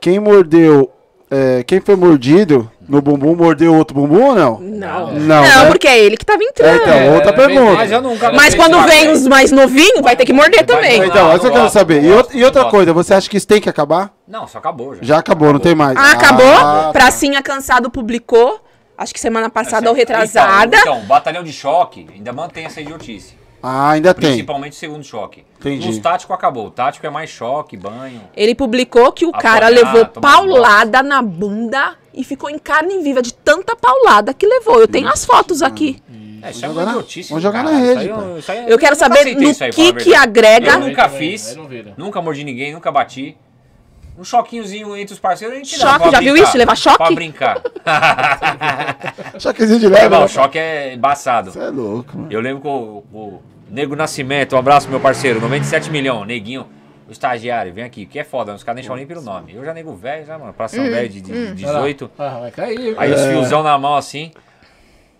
Quem 0.00 0.18
mordeu. 0.20 0.90
é, 1.30 1.62
quem 1.64 1.78
foi 1.80 1.94
mordido 1.96 2.70
no 2.88 3.02
bumbum 3.02 3.34
mordeu 3.36 3.74
outro 3.74 3.94
bumbum 3.94 4.28
ou 4.28 4.34
não? 4.34 4.58
Não. 4.60 5.12
Não, 5.12 5.42
Não, 5.42 5.64
né? 5.64 5.66
porque 5.66 5.86
é 5.86 5.98
ele 5.98 6.16
que 6.16 6.24
tava 6.24 6.42
É, 6.42 6.46
entrando. 6.46 6.80
então, 6.80 7.14
outra 7.14 7.30
É, 7.30 7.32
pergunta. 7.32 7.72
Mas 7.74 7.92
eu 7.92 8.00
nunca. 8.00 8.32
Mas 8.32 8.54
quando 8.54 8.80
vem 8.86 9.10
os 9.10 9.26
mais 9.26 9.50
novinhos, 9.52 10.00
vai 10.00 10.16
ter 10.16 10.24
que 10.24 10.32
morder 10.32 10.64
também. 10.64 11.04
Então, 11.04 11.24
Não, 11.26 11.32
essa 11.32 11.40
eu 11.40 11.44
não 11.44 11.50
quero 11.50 11.62
gosto, 11.64 11.74
saber. 11.74 12.02
E, 12.04 12.10
outra- 12.44 12.62
e 12.66 12.70
coisa, 12.70 12.92
você 12.94 13.12
acha 13.12 13.28
que 13.28 13.36
isso 13.36 13.46
tem 13.46 13.60
que 13.60 13.68
acabar? 13.68 14.14
Não, 14.26 14.46
só 14.48 14.56
acabou 14.58 14.94
já. 14.94 15.00
Já 15.02 15.18
acabou, 15.18 15.52
não 15.52 15.60
tem 15.60 15.74
mais. 15.74 15.98
Ah, 15.98 16.12
acabou? 16.12 16.46
Ah, 16.46 16.90
Pracinha 16.92 17.42
Cansado 17.42 17.90
publicou. 17.90 18.60
Acho 18.98 19.14
que 19.14 19.20
semana 19.20 19.48
passada 19.48 19.88
ou 19.88 19.96
Então, 19.96 20.16
retrasada. 20.16 20.76
Então, 20.76 21.00
batalhão 21.02 21.44
de 21.44 21.52
choque 21.52 22.04
ainda 22.12 22.32
mantém 22.32 22.64
essa 22.64 22.80
idiotice. 22.80 23.38
Ah, 23.62 23.90
ainda 23.90 24.12
tem. 24.12 24.30
Principalmente 24.30 24.72
o 24.72 24.76
segundo 24.76 25.04
choque. 25.04 25.44
Entendi. 25.60 25.86
Nos 25.86 25.98
táticos 25.98 26.34
acabou. 26.34 26.66
O 26.66 26.70
tático 26.70 27.06
é 27.06 27.10
mais 27.10 27.30
choque, 27.30 27.76
banho. 27.76 28.20
Ele 28.36 28.56
publicou 28.56 29.12
que 29.12 29.24
o 29.24 29.30
cara 29.32 29.68
Apanhar, 29.68 29.92
levou 29.92 30.04
tomar 30.06 30.32
paulada 30.32 31.02
na 31.02 31.22
bunda 31.22 31.96
e 32.12 32.24
ficou 32.24 32.50
em 32.50 32.58
carne 32.58 33.00
viva 33.02 33.22
de 33.22 33.32
tanta 33.32 33.76
paulada 33.76 34.34
que 34.34 34.46
levou. 34.46 34.80
Eu 34.80 34.88
tenho 34.88 35.08
as 35.08 35.24
fotos 35.24 35.62
aqui. 35.62 36.02
É, 36.42 36.50
isso 36.50 36.64
é 36.64 36.68
uma 36.68 36.82
idiotice. 36.82 37.28
vamos 37.30 37.42
jogar 37.42 37.64
na 37.64 37.72
rede, 37.72 38.04
Isso 38.04 38.20
aí 38.20 38.38
isso 38.38 38.52
aí 38.52 38.64
Eu 38.68 38.78
quero 38.78 38.96
saber 38.96 39.24
no 39.24 39.48
aí, 39.48 39.70
que 39.72 39.92
que 39.92 40.14
agrega. 40.14 40.72
Eu 40.72 40.80
nunca 40.80 41.08
fiz. 41.08 41.56
Nunca 41.96 42.22
mordi 42.22 42.44
ninguém, 42.44 42.72
nunca 42.72 42.90
bati. 42.92 43.36
Um 44.18 44.24
choquinhozinho 44.24 44.96
entre 44.96 45.14
os 45.14 45.20
parceiros 45.20 45.54
a 45.54 45.58
gente 45.60 45.78
Choque, 45.78 45.84
dá 45.92 45.98
pra 46.00 46.10
já 46.10 46.20
viu 46.20 46.36
isso? 46.36 46.58
Levar 46.58 46.74
choque? 46.76 46.96
Pra 46.98 47.10
brincar. 47.12 47.62
Choquezinho 49.38 49.78
de 49.78 49.86
É, 49.86 49.88
leve. 49.90 50.08
mas 50.08 50.18
né? 50.18 50.24
o 50.24 50.28
choque 50.28 50.58
é 50.58 50.94
embaçado. 50.94 51.52
Você 51.52 51.60
é 51.60 51.68
louco, 51.68 52.16
mano. 52.18 52.32
Eu 52.32 52.40
lembro 52.40 52.60
que 52.62 52.68
o, 52.68 53.04
o 53.12 53.42
Nego 53.70 53.94
Nascimento, 53.94 54.56
um 54.56 54.58
abraço 54.58 54.88
meu 54.88 54.98
parceiro, 55.00 55.40
97 55.40 55.90
milhões, 55.90 56.26
neguinho, 56.26 56.66
o 57.08 57.12
estagiário, 57.12 57.72
vem 57.72 57.84
aqui, 57.84 58.06
que 58.06 58.18
é 58.18 58.24
foda, 58.24 58.52
os 58.54 58.62
caras 58.64 58.76
nem 58.76 58.82
chamam 58.84 58.96
nem 58.98 59.06
pelo 59.06 59.22
nome. 59.22 59.54
Eu 59.54 59.64
já 59.64 59.72
nego 59.72 59.94
velho, 59.94 60.26
já, 60.26 60.36
mano, 60.36 60.52
pração 60.52 60.84
Hum, 60.84 60.90
velho 60.90 61.08
de, 61.08 61.20
de- 61.20 61.46
de 61.48 61.64
18. 61.64 62.10
Ah, 62.18 62.38
vai 62.40 62.50
cair. 62.50 62.94
Aí 62.98 63.12
É. 63.12 63.14
os 63.14 63.22
fiozão 63.26 63.62
na 63.62 63.78
mão 63.78 63.94
assim. 63.94 64.32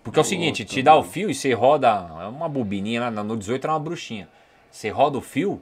Porque 0.03 0.19
é 0.19 0.23
o 0.23 0.25
seguinte, 0.25 0.65
te 0.65 0.83
dá 0.83 0.97
o 0.97 1.03
fio 1.05 1.31
e 1.31 1.35
você 1.35 1.53
roda. 1.53 2.07
É 2.21 2.27
uma 2.27 2.49
bobininha 2.49 3.01
lá, 3.03 3.11
no 3.11 3.37
18 3.37 3.65
era 3.65 3.73
uma 3.75 3.81
bruxinha. 3.81 4.29
Você 4.71 4.89
roda 4.91 5.19
o 5.19 5.21
fio 5.21 5.61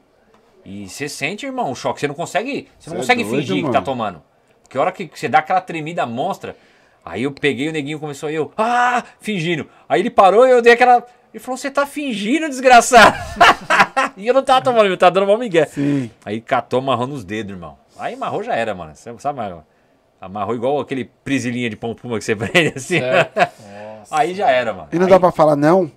e 0.69 0.89
você 0.89 1.09
sente, 1.09 1.47
irmão, 1.47 1.71
o 1.71 1.75
choque. 1.77 2.01
Você 2.01 2.09
não 2.09 2.15
consegue. 2.15 2.69
Você 2.79 2.91
não 2.91 2.97
Cê 2.97 3.13
é 3.13 3.15
consegue 3.15 3.25
doido, 3.25 3.47
fingir 3.47 3.57
que 3.57 3.63
tá 3.71 3.73
mano. 3.75 3.85
tomando. 3.85 4.23
Porque 4.63 4.77
a 4.77 4.81
hora 4.81 4.91
que 4.93 5.09
você 5.15 5.29
dá 5.29 5.39
aquela 5.39 5.61
tremida 5.61 6.05
monstra. 6.05 6.57
Aí 7.05 7.23
eu 7.23 7.31
peguei 7.31 7.69
o 7.69 7.73
neguinho 7.73 8.01
começou 8.01 8.29
eu, 8.29 8.51
ah, 8.59 9.05
fingindo. 9.21 9.69
Aí 9.89 10.01
ele 10.01 10.11
parou 10.11 10.45
e 10.45 10.51
eu 10.51 10.61
dei 10.61 10.73
aquela. 10.73 11.07
Ele 11.33 11.41
falou, 11.41 11.57
você 11.57 11.71
tá 11.71 11.87
fingindo, 11.87 12.49
desgraçado. 12.49 13.15
e 14.17 14.27
eu 14.27 14.35
não 14.35 14.43
tava 14.43 14.63
tomando, 14.63 14.87
eu 14.87 14.97
tava 14.97 15.13
dando 15.13 15.27
mal 15.29 15.39
migué. 15.39 15.67
Sim. 15.67 16.11
Aí 16.25 16.41
catou, 16.41 16.81
amarrou 16.81 17.07
nos 17.07 17.25
dedos, 17.25 17.53
irmão. 17.53 17.79
Aí 17.99 18.15
amarrou 18.15 18.43
já 18.43 18.55
era, 18.57 18.75
mano. 18.75 18.93
Você 18.95 19.15
sabe, 19.19 19.39
amarrou? 19.39 19.63
Amarrou 20.21 20.55
igual 20.57 20.81
aquele 20.81 21.05
prisilinha 21.23 21.71
de 21.71 21.77
pão-puma 21.77 22.19
que 22.19 22.25
você 22.25 22.35
prende 22.37 22.73
assim. 22.75 22.99
Aí 24.11 24.35
já 24.35 24.51
era, 24.51 24.73
mano. 24.73 24.89
E 24.93 24.97
não 24.97 25.05
Aí- 25.07 25.11
dá 25.11 25.21
pra 25.21 25.31
falar 25.31 25.55
não? 25.57 25.91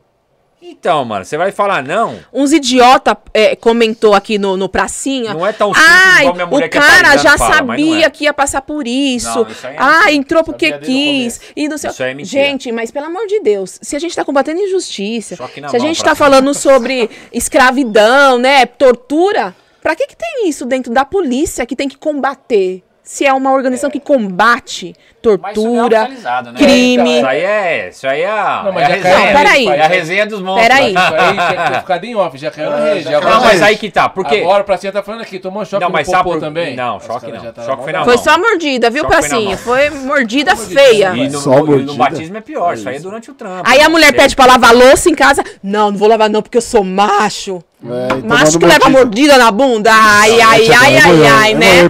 Então, 0.61 1.05
mano, 1.05 1.23
você 1.23 1.37
vai 1.37 1.51
falar 1.51 1.81
não? 1.83 2.19
Uns 2.33 2.51
idiota 2.51 3.17
é, 3.33 3.55
comentou 3.55 4.13
aqui 4.13 4.37
no, 4.37 4.57
no 4.57 4.67
Pracinha. 4.67 5.33
Não 5.33 5.45
é 5.47 5.53
tão 5.53 5.73
simples 5.73 5.91
Ai, 5.91 6.21
igual 6.21 6.35
minha 6.35 6.45
mulher 6.47 6.63
o 6.63 6.65
é 6.65 6.69
cara 6.69 7.17
já 7.17 7.37
fala, 7.37 7.55
sabia 7.55 8.05
é. 8.05 8.09
que 8.09 8.25
ia 8.25 8.33
passar 8.33 8.61
por 8.61 8.85
isso. 8.85 9.43
Não, 9.43 9.49
isso 9.49 9.65
é 9.65 9.75
ah, 9.77 10.11
entrou 10.11 10.43
porque 10.43 10.77
quis. 10.79 11.39
E 11.55 11.69
não 11.69 11.77
sei 11.77 11.89
o- 11.89 11.93
Isso 11.93 12.03
é 12.03 12.13
mentira. 12.13 12.43
Gente, 12.45 12.71
mas 12.73 12.91
pelo 12.91 13.05
amor 13.05 13.25
de 13.25 13.39
Deus, 13.39 13.79
se 13.81 13.95
a 13.95 13.99
gente 13.99 14.13
tá 14.15 14.25
combatendo 14.25 14.59
injustiça, 14.59 15.35
se 15.37 15.41
a 15.41 15.61
mão, 15.61 15.79
gente 15.79 16.03
tá 16.03 16.13
falando 16.13 16.53
sobre 16.53 17.09
escravidão, 17.31 18.37
né, 18.37 18.65
tortura, 18.65 19.55
pra 19.81 19.95
que 19.95 20.07
que 20.07 20.15
tem 20.15 20.49
isso 20.49 20.65
dentro 20.65 20.93
da 20.93 21.05
polícia 21.05 21.65
que 21.65 21.75
tem 21.75 21.87
que 21.87 21.97
combater? 21.97 22.83
Se 23.11 23.25
é 23.25 23.33
uma 23.33 23.51
organização 23.51 23.89
que 23.89 23.99
combate 23.99 24.93
Mas 25.41 25.57
isso 25.57 25.65
não 25.67 25.77
é 25.77 25.89
tortura, 25.89 26.07
né? 26.07 26.53
crime. 26.59 27.17
Isso 27.17 27.25
aí 27.27 27.39
é. 27.41 27.89
Isso 27.89 28.07
aí 28.07 28.21
é 28.21 28.29
a, 28.29 28.61
Não, 28.65 28.71
mas 28.71 28.83
é 28.83 28.85
a 28.85 28.89
já 28.89 28.93
resenha. 28.97 29.15
caiu 29.15 29.25
Não, 29.25 29.33
peraí. 29.41 29.67
É 29.67 29.81
a 29.81 29.87
resenha 29.87 30.25
dos 30.27 30.41
monstros. 30.41 30.67
Peraí. 30.67 30.89
Isso 30.93 31.13
aí 31.15 31.33
tinha 31.33 31.63
que 31.65 31.71
ter 31.71 31.79
ficado 31.79 32.03
em 32.05 32.15
off, 32.15 32.37
já 32.37 32.51
caiu 32.51 32.69
na 32.69 32.77
rede. 32.93 33.15
Agora, 33.15 33.33
Não, 33.33 33.41
mas 33.41 33.61
aí 33.63 33.77
que 33.77 33.89
tá. 33.89 34.07
Porque. 34.09 34.35
agora 34.37 34.61
o 34.61 34.63
Pracinha 34.63 34.91
tá 34.91 35.01
falando 35.01 35.21
aqui, 35.21 35.39
tomou 35.39 35.65
choque 35.65 35.81
Não, 35.81 35.89
no 35.89 35.93
mas 35.93 36.05
popô 36.05 36.17
sabe 36.17 36.29
por- 36.29 36.39
também. 36.39 36.75
Não, 36.75 36.99
choque 36.99 37.31
não. 37.31 37.51
tá 37.51 37.63
Choque 37.63 37.91
na 37.91 38.03
foi 38.05 38.17
só 38.19 38.37
mordida, 38.37 38.91
viu, 38.91 39.01
Choque 39.01 39.11
Pracinha? 39.17 39.57
Foi 39.57 39.89
mordida 39.89 40.55
feia. 40.55 41.11
E 41.15 41.29
no, 41.29 41.39
Só 41.39 41.49
no- 41.49 41.57
no 41.61 41.65
mordida. 41.71 41.93
batismo 41.97 42.37
é 42.37 42.41
pior, 42.41 42.75
isso 42.75 42.87
aí 42.87 42.97
é 42.97 42.99
durante 42.99 43.31
o 43.31 43.33
trampo. 43.33 43.63
Aí 43.67 43.81
a 43.81 43.89
mulher 43.89 44.13
pede 44.13 44.35
pra 44.35 44.45
lavar 44.45 44.75
louça 44.75 45.09
em 45.09 45.15
casa. 45.15 45.43
Não, 45.63 45.89
não 45.89 45.97
vou 45.97 46.07
lavar 46.07 46.29
não, 46.29 46.43
porque 46.43 46.59
eu 46.59 46.61
sou 46.61 46.83
macho. 46.83 47.63
É, 47.83 48.19
e 48.19 48.27
Macho 48.27 48.59
que 48.59 48.65
leva 48.67 48.87
mordida. 48.87 49.33
mordida 49.33 49.37
na 49.39 49.49
bunda. 49.51 49.89
Ai, 49.91 50.39
ai, 50.41 50.69
ai, 50.69 50.95
é 50.95 50.99
ai, 51.01 51.27
ai, 51.27 51.51
é 51.53 51.55
né? 51.55 51.89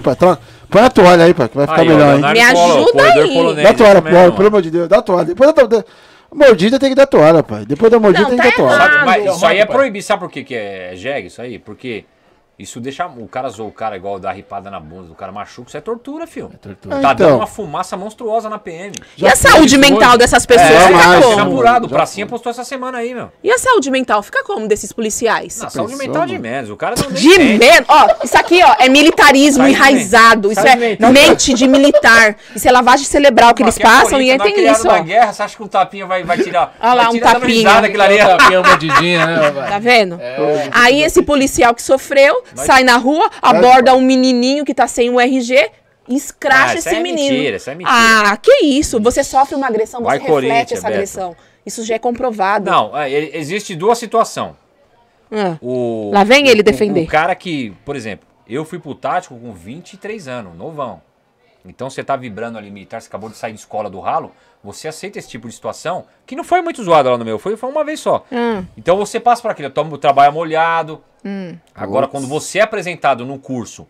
Põe 0.69 0.81
a 0.81 0.89
toalha 0.89 1.23
aí, 1.25 1.33
pai, 1.33 1.49
que 1.49 1.57
vai 1.57 1.67
ficar 1.67 1.81
Aí, 1.81 1.87
ó, 1.87 1.91
melhor, 1.91 2.15
hein? 2.15 2.21
Leonardo 2.21 2.39
Me 2.39 2.53
Polo, 2.53 2.73
ajuda 2.73 2.91
corredor 2.91 3.23
aí. 3.23 3.33
polonês, 3.33 3.63
Dá 3.63 3.69
a 3.69 3.73
toalha, 3.73 3.97
isso 3.99 4.03
mesmo, 4.03 4.31
pô, 4.31 4.37
pelo 4.37 4.47
amor 4.49 4.61
de 4.61 4.71
Deus, 4.71 4.87
dá 4.87 4.97
a 4.97 5.01
toalha. 5.01 5.25
Depois 5.25 5.53
da, 5.53 5.63
da 5.65 5.85
mordida 6.31 6.79
tem 6.79 6.89
que 6.89 6.95
dar 6.95 7.07
toalha, 7.07 7.43
pai. 7.43 7.65
Depois 7.65 7.91
da 7.91 7.99
mordida 7.99 8.23
Não, 8.23 8.29
tem 8.29 8.37
tá 8.37 8.43
que 8.43 8.49
dar 8.51 8.55
toalha. 8.55 8.75
errado. 8.75 8.91
Sabe, 8.93 9.05
mas 9.05 9.35
isso 9.35 9.45
aí 9.45 9.57
é 9.57 9.65
pai. 9.65 9.75
proibido, 9.75 10.05
sabe 10.05 10.19
por 10.21 10.31
que, 10.31 10.43
que 10.43 10.55
é 10.55 10.91
jegue 10.95 11.27
isso 11.27 11.41
aí? 11.41 11.57
Porque 11.59 12.05
Isso 12.59 12.81
deixa. 12.81 13.07
O 13.07 13.25
cara 13.27 13.47
zoou 13.49 13.69
o 13.69 13.71
cara 13.71 13.95
igual 13.95 14.19
dar 14.19 14.33
ripada 14.33 14.69
na 14.69 14.81
bunda, 14.81 15.11
o 15.13 15.15
cara 15.15 15.31
machuca, 15.31 15.69
isso 15.69 15.77
é 15.77 15.81
tortura, 15.81 16.27
filho. 16.27 16.51
É 16.53 16.57
tortura. 16.57 16.95
É, 16.97 16.99
Tá 16.99 17.13
então. 17.13 17.27
dando 17.27 17.37
uma 17.37 17.47
fumaça 17.47 17.95
monstruosa 17.95 18.49
na 18.49 18.59
PM. 18.59 18.91
E 19.17 19.25
a 19.25 19.33
saúde 19.35 19.77
mental 19.77 20.17
dessas 20.17 20.45
pessoas 20.45 20.69
É, 20.69 20.87
fica 20.87 20.99
Tá 20.99 21.21
como? 21.21 21.41
apurado. 21.41 21.85
O 21.85 21.89
Pracinha 21.89 22.27
postou 22.27 22.49
essa 22.49 22.65
semana 22.65 22.97
aí, 22.97 23.13
meu. 23.13 23.31
E 23.41 23.49
a 23.49 23.57
saúde 23.57 23.89
mental 23.89 24.21
fica 24.21 24.43
como 24.43 24.67
desses 24.67 24.91
policiais? 24.91 25.57
Na 25.61 25.69
saúde 25.69 25.93
pensou, 25.93 26.05
mental 26.07 26.25
de 26.25 26.33
mano? 26.33 26.43
menos. 26.43 26.69
O 26.69 26.75
cara 26.75 26.95
não 27.01 27.11
De 27.11 27.39
menos. 27.39 27.85
Ó, 27.87 28.07
isso 28.25 28.37
aqui, 28.37 28.61
ó, 28.61 28.75
é 28.77 28.89
militarismo 28.89 29.63
Saúde 29.63 29.71
enraizado. 29.71 30.51
Isso 30.51 30.67
é 30.67 30.75
mental. 30.75 31.11
mente 31.13 31.53
de 31.53 31.65
militar. 31.67 32.35
Isso 32.53 32.67
é 32.67 32.71
lavagem 32.71 33.05
cerebral 33.05 33.53
que 33.53 33.63
eles 33.63 33.79
é 33.79 33.81
passam 33.83 34.21
e 34.21 34.31
aí 34.31 34.37
tem 34.37 34.69
isso, 34.69 34.85
ó. 34.87 34.91
na 34.91 34.99
guerra, 34.99 35.31
você 35.31 35.43
acha 35.43 35.55
que 35.55 35.63
um 35.63 35.67
tapinha 35.67 36.05
vai, 36.05 36.23
vai 36.23 36.37
tirar? 36.37 36.75
Olha 36.81 36.93
lá, 36.93 37.09
um 37.09 37.19
tapinha. 37.19 37.69
né? 39.25 39.51
Tá 39.69 39.79
vendo? 39.79 40.19
É. 40.21 40.69
Aí 40.71 41.01
esse 41.03 41.21
policial 41.21 41.73
que 41.73 41.81
sofreu 41.81 42.43
sai 42.55 42.83
na 42.83 42.97
rua, 42.97 43.29
aborda 43.41 43.95
um 43.95 44.01
menininho 44.01 44.63
que 44.65 44.73
tá 44.73 44.87
sem 44.87 45.09
o 45.09 45.19
RG, 45.19 45.71
escracha 46.07 46.73
Ah, 46.73 46.75
esse 46.75 46.89
é 46.95 46.99
menino. 46.99 47.33
mentira, 47.37 47.57
isso 47.57 47.69
é 47.69 47.75
mentira. 47.75 47.95
Ah, 48.31 48.37
que 48.37 48.65
isso? 48.65 48.99
Você 49.01 49.23
sofre 49.23 49.55
uma 49.55 49.67
agressão, 49.67 50.01
Vai 50.03 50.17
você 50.19 50.23
reflete 50.25 50.33
Corinthians, 50.47 50.71
essa 50.71 50.81
Beto. 50.87 50.93
agressão. 50.93 51.35
Isso 51.65 51.83
já 51.85 51.95
é 51.95 51.99
comprovado. 51.99 52.69
Não, 52.69 52.97
é, 52.97 53.11
existe 53.37 53.75
duas 53.75 53.97
situações. 53.97 54.53
Ah, 55.31 55.57
O, 55.61 56.09
Lá 56.13 56.23
vem 56.23 56.47
ele 56.47 56.61
o- 56.61 56.63
defender. 56.63 57.03
O, 57.03 57.07
cara 57.07 57.35
que, 57.35 57.71
por 57.85 57.95
exemplo, 57.95 58.27
eu 58.47 58.65
fui 58.65 58.79
pro 58.79 58.95
tático 58.95 59.37
com 59.37 59.53
23 59.53 60.27
anos, 60.27 60.57
novão. 60.57 61.01
Então 61.63 61.89
você 61.89 62.03
tá 62.03 62.15
vibrando 62.15 62.57
ali 62.57 62.71
militar, 62.71 62.99
você 63.01 63.07
acabou 63.07 63.29
de 63.29 63.35
sair 63.37 63.53
de 63.53 63.59
escola 63.59 63.89
do 63.89 63.99
ralo, 63.99 64.31
você 64.63 64.87
aceita 64.87 65.17
esse 65.19 65.27
tipo 65.29 65.47
de 65.47 65.53
situação, 65.53 66.05
que 66.25 66.35
não 66.35 66.43
foi 66.43 66.61
muito 66.61 66.83
zoado 66.83 67.09
lá 67.09 67.17
no 67.17 67.23
meu, 67.25 67.39
foi, 67.39 67.55
foi 67.55 67.69
uma 67.69 67.83
vez 67.83 67.99
só. 67.99 68.25
ah, 68.31 68.63
Então 68.77 68.97
você 68.97 69.19
passa 69.19 69.41
por 69.41 69.51
aquilo, 69.51 69.69
toma 69.69 69.93
o 69.93 69.97
trabalho 69.97 70.33
molhado. 70.33 71.01
Hum. 71.23 71.55
Agora, 71.75 72.07
Putz. 72.07 72.11
quando 72.19 72.29
você 72.29 72.59
é 72.59 72.61
apresentado 72.61 73.25
no 73.25 73.37
curso, 73.39 73.87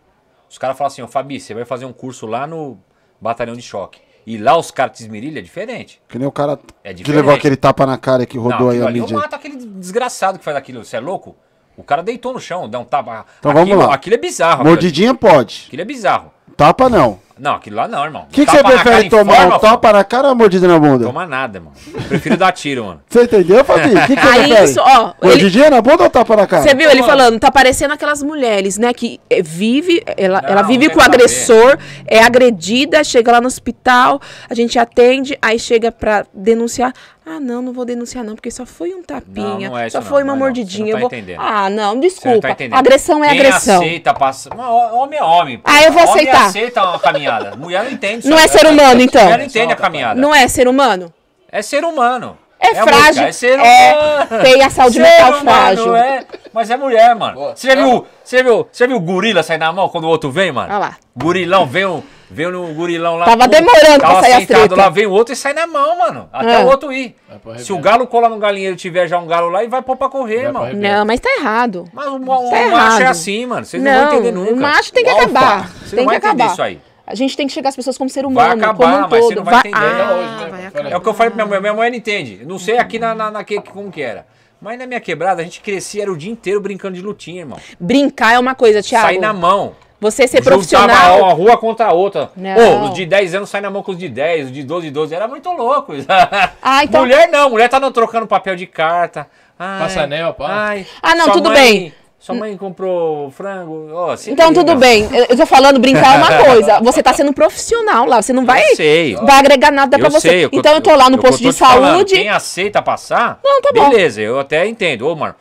os 0.48 0.58
caras 0.58 0.76
falam 0.76 0.88
assim, 0.88 1.02
ô 1.02 1.08
Fabi, 1.08 1.40
você 1.40 1.54
vai 1.54 1.64
fazer 1.64 1.84
um 1.84 1.92
curso 1.92 2.26
lá 2.26 2.46
no 2.46 2.78
batalhão 3.20 3.54
de 3.54 3.62
choque. 3.62 4.00
E 4.26 4.36
lá 4.36 4.56
os 4.56 4.70
caras 4.70 4.96
te 4.98 5.02
esmerilham, 5.02 5.38
é 5.38 5.42
diferente. 5.42 6.00
Que 6.08 6.18
nem 6.18 6.28
o 6.28 6.30
cara 6.32 6.58
É 6.84 6.92
que 6.92 7.10
levou 7.10 7.32
aquele 7.34 7.56
tapa 7.56 7.86
na 7.86 7.96
cara 7.96 8.26
que 8.26 8.36
rodou 8.38 8.58
não, 8.60 8.68
aí 8.68 8.76
aquilo 8.76 8.84
a 8.86 8.88
ali 8.88 8.98
eu 8.98 9.04
mídia. 9.04 9.16
mato 9.18 9.34
aquele 9.34 9.56
desgraçado 9.56 10.38
que 10.38 10.44
faz 10.44 10.56
aquilo. 10.56 10.84
Você 10.84 10.96
é 10.96 11.00
louco? 11.00 11.34
O 11.76 11.82
cara 11.82 12.02
deitou 12.02 12.32
no 12.34 12.38
chão, 12.38 12.68
dá 12.68 12.78
um 12.78 12.84
tapa. 12.84 13.24
Então 13.38 13.50
aquilo, 13.50 13.66
vamos 13.70 13.86
lá. 13.86 13.94
Aquilo 13.94 14.14
é 14.14 14.18
bizarro. 14.18 14.54
Aquilo, 14.60 14.68
Mordidinha 14.68 15.14
pode. 15.14 15.64
aquilo 15.68 15.82
é 15.82 15.84
bizarro. 15.84 16.30
Tapa 16.56 16.90
não. 16.90 17.18
Não, 17.40 17.54
aquilo 17.54 17.76
lá 17.76 17.88
não, 17.88 18.04
irmão. 18.04 18.22
O 18.22 18.26
que, 18.32 18.44
que 18.44 18.50
você 18.52 18.62
prefere 18.62 19.08
tomar? 19.08 19.34
forma, 19.34 19.56
um 19.56 19.58
tapa 19.58 19.92
na 19.92 20.04
cara 20.04 20.24
ou 20.24 20.28
uma 20.30 20.34
mordida 20.34 20.68
na 20.68 20.78
bunda? 20.78 21.04
Toma 21.06 21.26
nada, 21.26 21.58
mano. 21.58 21.72
Eu 21.94 22.02
prefiro 22.02 22.36
dar 22.36 22.52
tiro, 22.52 22.84
mano. 22.84 23.00
Você 23.08 23.22
entendeu, 23.22 23.64
Fabi? 23.64 23.94
O 23.94 24.06
que, 24.06 24.14
que 24.14 24.22
você 24.22 24.28
Aí 24.28 24.46
prefere? 24.48 24.64
isso, 24.70 24.80
ó, 24.80 25.14
ele, 25.22 25.30
Mordidinha 25.30 25.70
na 25.70 25.80
bunda 25.80 26.04
ou 26.04 26.10
tapa 26.10 26.36
na 26.36 26.46
cara? 26.46 26.62
Você 26.62 26.74
viu 26.74 26.90
ele 26.90 27.02
falando, 27.02 27.40
tá 27.40 27.50
parecendo 27.50 27.94
aquelas 27.94 28.22
mulheres, 28.22 28.76
né, 28.76 28.92
que 28.92 29.18
eh, 29.30 29.40
vive, 29.42 30.02
ela, 30.16 30.42
Não, 30.42 30.48
ela 30.50 30.62
vive 30.62 30.90
com 30.90 31.00
o 31.00 31.02
agressor, 31.02 31.78
é 32.06 32.22
agredida, 32.22 33.02
chega 33.02 33.32
lá 33.32 33.40
no 33.40 33.46
hospital, 33.46 34.20
a 34.48 34.54
gente 34.54 34.78
atende, 34.78 35.38
aí 35.40 35.58
chega 35.58 35.90
pra 35.90 36.26
denunciar. 36.34 36.92
Ah, 37.32 37.38
não, 37.38 37.62
não 37.62 37.72
vou 37.72 37.84
denunciar 37.84 38.24
não, 38.24 38.34
porque 38.34 38.50
só 38.50 38.66
foi 38.66 38.92
um 38.92 39.02
tapinha, 39.04 39.46
Não, 39.46 39.70
não 39.70 39.78
é 39.78 39.86
isso 39.86 39.92
só 39.96 40.00
não, 40.02 40.08
foi 40.08 40.22
uma 40.24 40.28
não 40.28 40.34
é 40.34 40.36
não, 40.38 40.44
mordidinha. 40.46 40.86
você 40.86 40.92
não 40.92 40.98
eu 40.98 41.02
tá 41.02 41.08
vou... 41.08 41.18
entendendo. 41.18 41.40
Ah, 41.40 41.70
não, 41.70 41.88
Você 41.90 41.94
não 41.94 42.00
desculpa. 42.00 42.40
tá 42.40 42.50
entendendo. 42.50 42.78
agressão 42.78 43.24
é 43.24 43.28
Quem 43.28 43.38
agressão. 43.38 43.76
aceita 43.82 44.14
passar. 44.14 44.58
Homem 44.58 45.18
é 45.18 45.22
homem. 45.22 45.58
pô. 45.58 45.62
Ah, 45.70 45.82
eu 45.84 45.92
vou 45.92 46.02
Homem 46.02 46.12
aceitar. 46.14 46.46
aceita 46.46 46.82
uma 46.82 46.98
caminhada. 46.98 47.29
Mulher 47.56 47.84
não 47.84 47.90
entende. 47.90 48.28
Não 48.28 48.38
é 48.38 48.46
ser 48.48 48.66
humano, 48.66 49.00
então. 49.00 49.22
Mulher 49.24 49.38
não 49.38 49.44
entende 49.44 49.72
a 49.72 49.76
caminhada. 49.76 50.20
Não 50.20 50.34
é 50.34 50.46
ser 50.48 50.66
humano? 50.68 51.12
É 51.50 51.62
ser 51.62 51.84
humano. 51.84 52.36
É, 52.62 52.78
a 52.78 52.82
frágil. 52.84 53.22
música, 53.22 53.26
É 53.28 53.32
ser 53.32 53.58
é, 53.58 53.92
humano. 54.28 54.42
tem 54.44 54.62
a 54.62 54.68
saúde 54.68 54.92
Ser 54.96 55.00
mental 55.00 55.28
humano, 55.30 55.42
frágil. 55.44 55.96
É, 55.96 56.24
mas 56.52 56.70
é 56.70 56.76
mulher, 56.76 57.14
mano. 57.16 57.34
Boa. 57.34 57.56
Você 57.56 57.66
já 57.68 57.74
viu, 57.74 58.06
você 58.22 58.36
já 58.36 58.42
viu, 58.42 58.68
você 58.70 58.84
já 58.84 58.86
viu 58.86 58.96
o 58.98 59.00
gorila 59.00 59.42
sair 59.42 59.56
na 59.56 59.72
mão 59.72 59.88
quando 59.88 60.04
o 60.04 60.08
outro 60.08 60.30
vem, 60.30 60.52
mano? 60.52 60.68
Olha 60.68 60.78
lá. 60.78 60.96
Gurilão, 61.16 61.66
vem 61.66 61.86
um, 61.86 62.02
vem 62.30 62.50
no 62.50 62.66
gurilão 62.74 63.16
lá. 63.16 63.24
Tava 63.24 63.44
pum, 63.44 63.48
demorando 63.48 63.98
pra 64.00 64.08
tava 64.08 64.20
sair 64.20 64.32
as 64.34 64.38
sentado 64.40 64.58
treta. 64.68 64.76
lá, 64.76 64.90
vem 64.90 65.06
o 65.06 65.10
outro 65.10 65.32
e 65.32 65.36
sai 65.36 65.54
na 65.54 65.66
mão, 65.66 65.98
mano. 66.00 66.28
Até 66.30 66.52
É. 66.52 66.58
o 66.58 66.66
outro 66.66 66.92
ir. 66.92 67.16
Se 67.56 67.72
o 67.72 67.78
galo 67.78 68.06
colar 68.06 68.28
no 68.28 68.36
galinheiro 68.38 68.74
e 68.74 68.78
tiver 68.78 69.08
já 69.08 69.16
um 69.18 69.26
galo 69.26 69.48
lá, 69.48 69.60
ele 69.62 69.70
vai 69.70 69.80
pôr 69.80 69.96
pra 69.96 70.10
correr, 70.10 70.42
Vai 70.42 70.52
mano. 70.52 70.64
arrebento. 70.66 70.94
Não, 70.94 71.06
mas 71.06 71.18
tá 71.18 71.30
errado. 71.38 71.86
Mas 71.94 72.06
o, 72.08 72.16
o 72.16 72.18
Tá 72.18 72.26
macho 72.26 72.54
errado. 72.54 73.00
é 73.00 73.06
assim, 73.06 73.46
mano. 73.46 73.64
Vocês 73.64 73.82
não, 73.82 73.90
vão 74.06 74.12
entender 74.18 74.32
nunca. 74.32 74.52
o 74.52 74.56
macho 74.56 74.92
tem 74.92 75.02
que 75.02 75.10
acabar. 75.10 75.70
Você 75.82 75.96
tem 75.96 76.04
não 76.04 76.12
vai 76.12 76.20
que 76.20 76.26
entender 76.26 76.42
acabar. 76.42 76.52
isso 76.52 76.62
aí. 76.62 76.78
A 77.10 77.14
gente 77.14 77.36
tem 77.36 77.46
que 77.46 77.52
chegar 77.52 77.70
às 77.70 77.76
pessoas 77.76 77.98
como 77.98 78.08
ser 78.08 78.22
Vai 78.22 78.30
humano, 78.30 78.62
acabar, 78.62 78.76
como 78.76 78.96
um 78.96 79.00
mas 79.00 79.10
você 79.24 79.34
todo. 79.34 79.36
não 79.36 79.44
vai 79.44 79.58
entender. 79.58 79.76
Ah, 79.76 80.12
Hoje, 80.14 80.52
né? 80.52 80.70
vai. 80.72 80.92
É 80.92 80.96
o 80.96 81.00
que 81.00 81.08
eu 81.08 81.14
falei 81.14 81.30
pra 81.30 81.36
minha 81.44 81.46
mãe. 81.50 81.60
Minha 81.60 81.74
mãe 81.74 81.90
não 81.90 81.96
entende. 81.96 82.40
Não 82.46 82.58
sei 82.58 82.78
aqui 82.78 82.98
na, 82.98 83.14
na, 83.14 83.30
na 83.30 83.44
que, 83.44 83.60
como 83.60 83.90
que 83.90 84.00
era. 84.00 84.26
Mas 84.62 84.78
na 84.78 84.86
minha 84.86 85.00
quebrada, 85.00 85.40
a 85.40 85.44
gente 85.44 85.60
crescia, 85.60 86.02
era 86.02 86.12
o 86.12 86.16
dia 86.16 86.30
inteiro 86.30 86.60
brincando 86.60 86.94
de 86.94 87.00
lutinha, 87.02 87.40
irmão. 87.40 87.58
Brincar 87.80 88.34
é 88.34 88.38
uma 88.38 88.54
coisa, 88.54 88.82
Thiago. 88.82 89.06
Sair 89.06 89.18
na 89.18 89.32
mão. 89.32 89.74
Você 90.00 90.26
ser 90.26 90.38
Juntava 90.38 90.54
profissional. 90.56 91.18
uma 91.24 91.32
rua 91.34 91.56
contra 91.58 91.86
a 91.86 91.92
outra. 91.92 92.30
Não. 92.36 92.84
Ô, 92.84 92.88
os 92.88 92.94
de 92.94 93.04
10 93.04 93.34
anos 93.34 93.50
saem 93.50 93.62
na 93.62 93.70
mão 93.70 93.82
com 93.82 93.90
os 93.92 93.98
de 93.98 94.08
10, 94.08 94.46
os 94.46 94.52
de 94.52 94.62
12 94.62 94.86
e 94.86 94.90
12. 94.90 95.14
Era 95.14 95.26
muito 95.28 95.50
louco. 95.50 95.94
isso. 95.94 96.06
Ah, 96.62 96.84
então- 96.84 97.00
Mulher 97.02 97.28
não, 97.30 97.50
mulher 97.50 97.68
tá 97.68 97.78
não 97.80 97.90
trocando 97.92 98.26
papel 98.26 98.54
de 98.56 98.66
carta. 98.66 99.26
Ai, 99.58 99.78
Passa 99.80 100.02
anel, 100.02 100.32
pá. 100.32 100.46
Ai, 100.48 100.86
Ah, 101.02 101.14
não, 101.14 101.24
sua 101.24 101.32
tudo 101.34 101.50
mãe- 101.50 101.58
bem. 101.60 101.94
Sua 102.20 102.34
mãe 102.34 102.54
comprou 102.54 103.30
frango. 103.30 103.88
Se 104.18 104.30
Então, 104.30 104.52
tudo 104.52 104.76
bem. 104.76 105.08
Eu 105.28 105.34
tô 105.38 105.46
falando, 105.46 105.80
brincar 105.80 106.16
é 106.16 106.18
uma 106.18 106.36
coisa. 106.44 106.78
Você 106.80 107.02
tá 107.02 107.14
sendo 107.14 107.32
profissional 107.32 108.04
lá. 108.04 108.20
Você 108.20 108.30
não 108.30 108.44
vai, 108.44 108.62
Eu 108.72 108.76
sei. 108.76 109.16
vai 109.16 109.38
agregar 109.38 109.70
nada 109.70 109.98
pra 109.98 110.08
Eu 110.08 110.12
você. 110.12 110.28
sei, 110.28 110.48
então, 110.52 110.74
eu 110.74 110.82
tô 110.82 110.94
lá 110.94 111.08
no 111.08 111.16
posto 111.16 111.36
eu 111.42 111.46
tô 111.46 111.48
de 111.50 111.54
te 111.56 111.58
falando, 111.58 111.94
saúde. 111.94 112.14
Quem 112.14 112.28
aceita 112.28 112.82
passar, 112.82 113.40
Não, 113.42 113.62
tá 113.62 113.70
bom. 113.74 113.88
beleza, 113.88 114.20
eu 114.20 114.38
até 114.38 114.66
entendo. 114.66 115.08
Ô, 115.08 115.16
mano, 115.16 115.34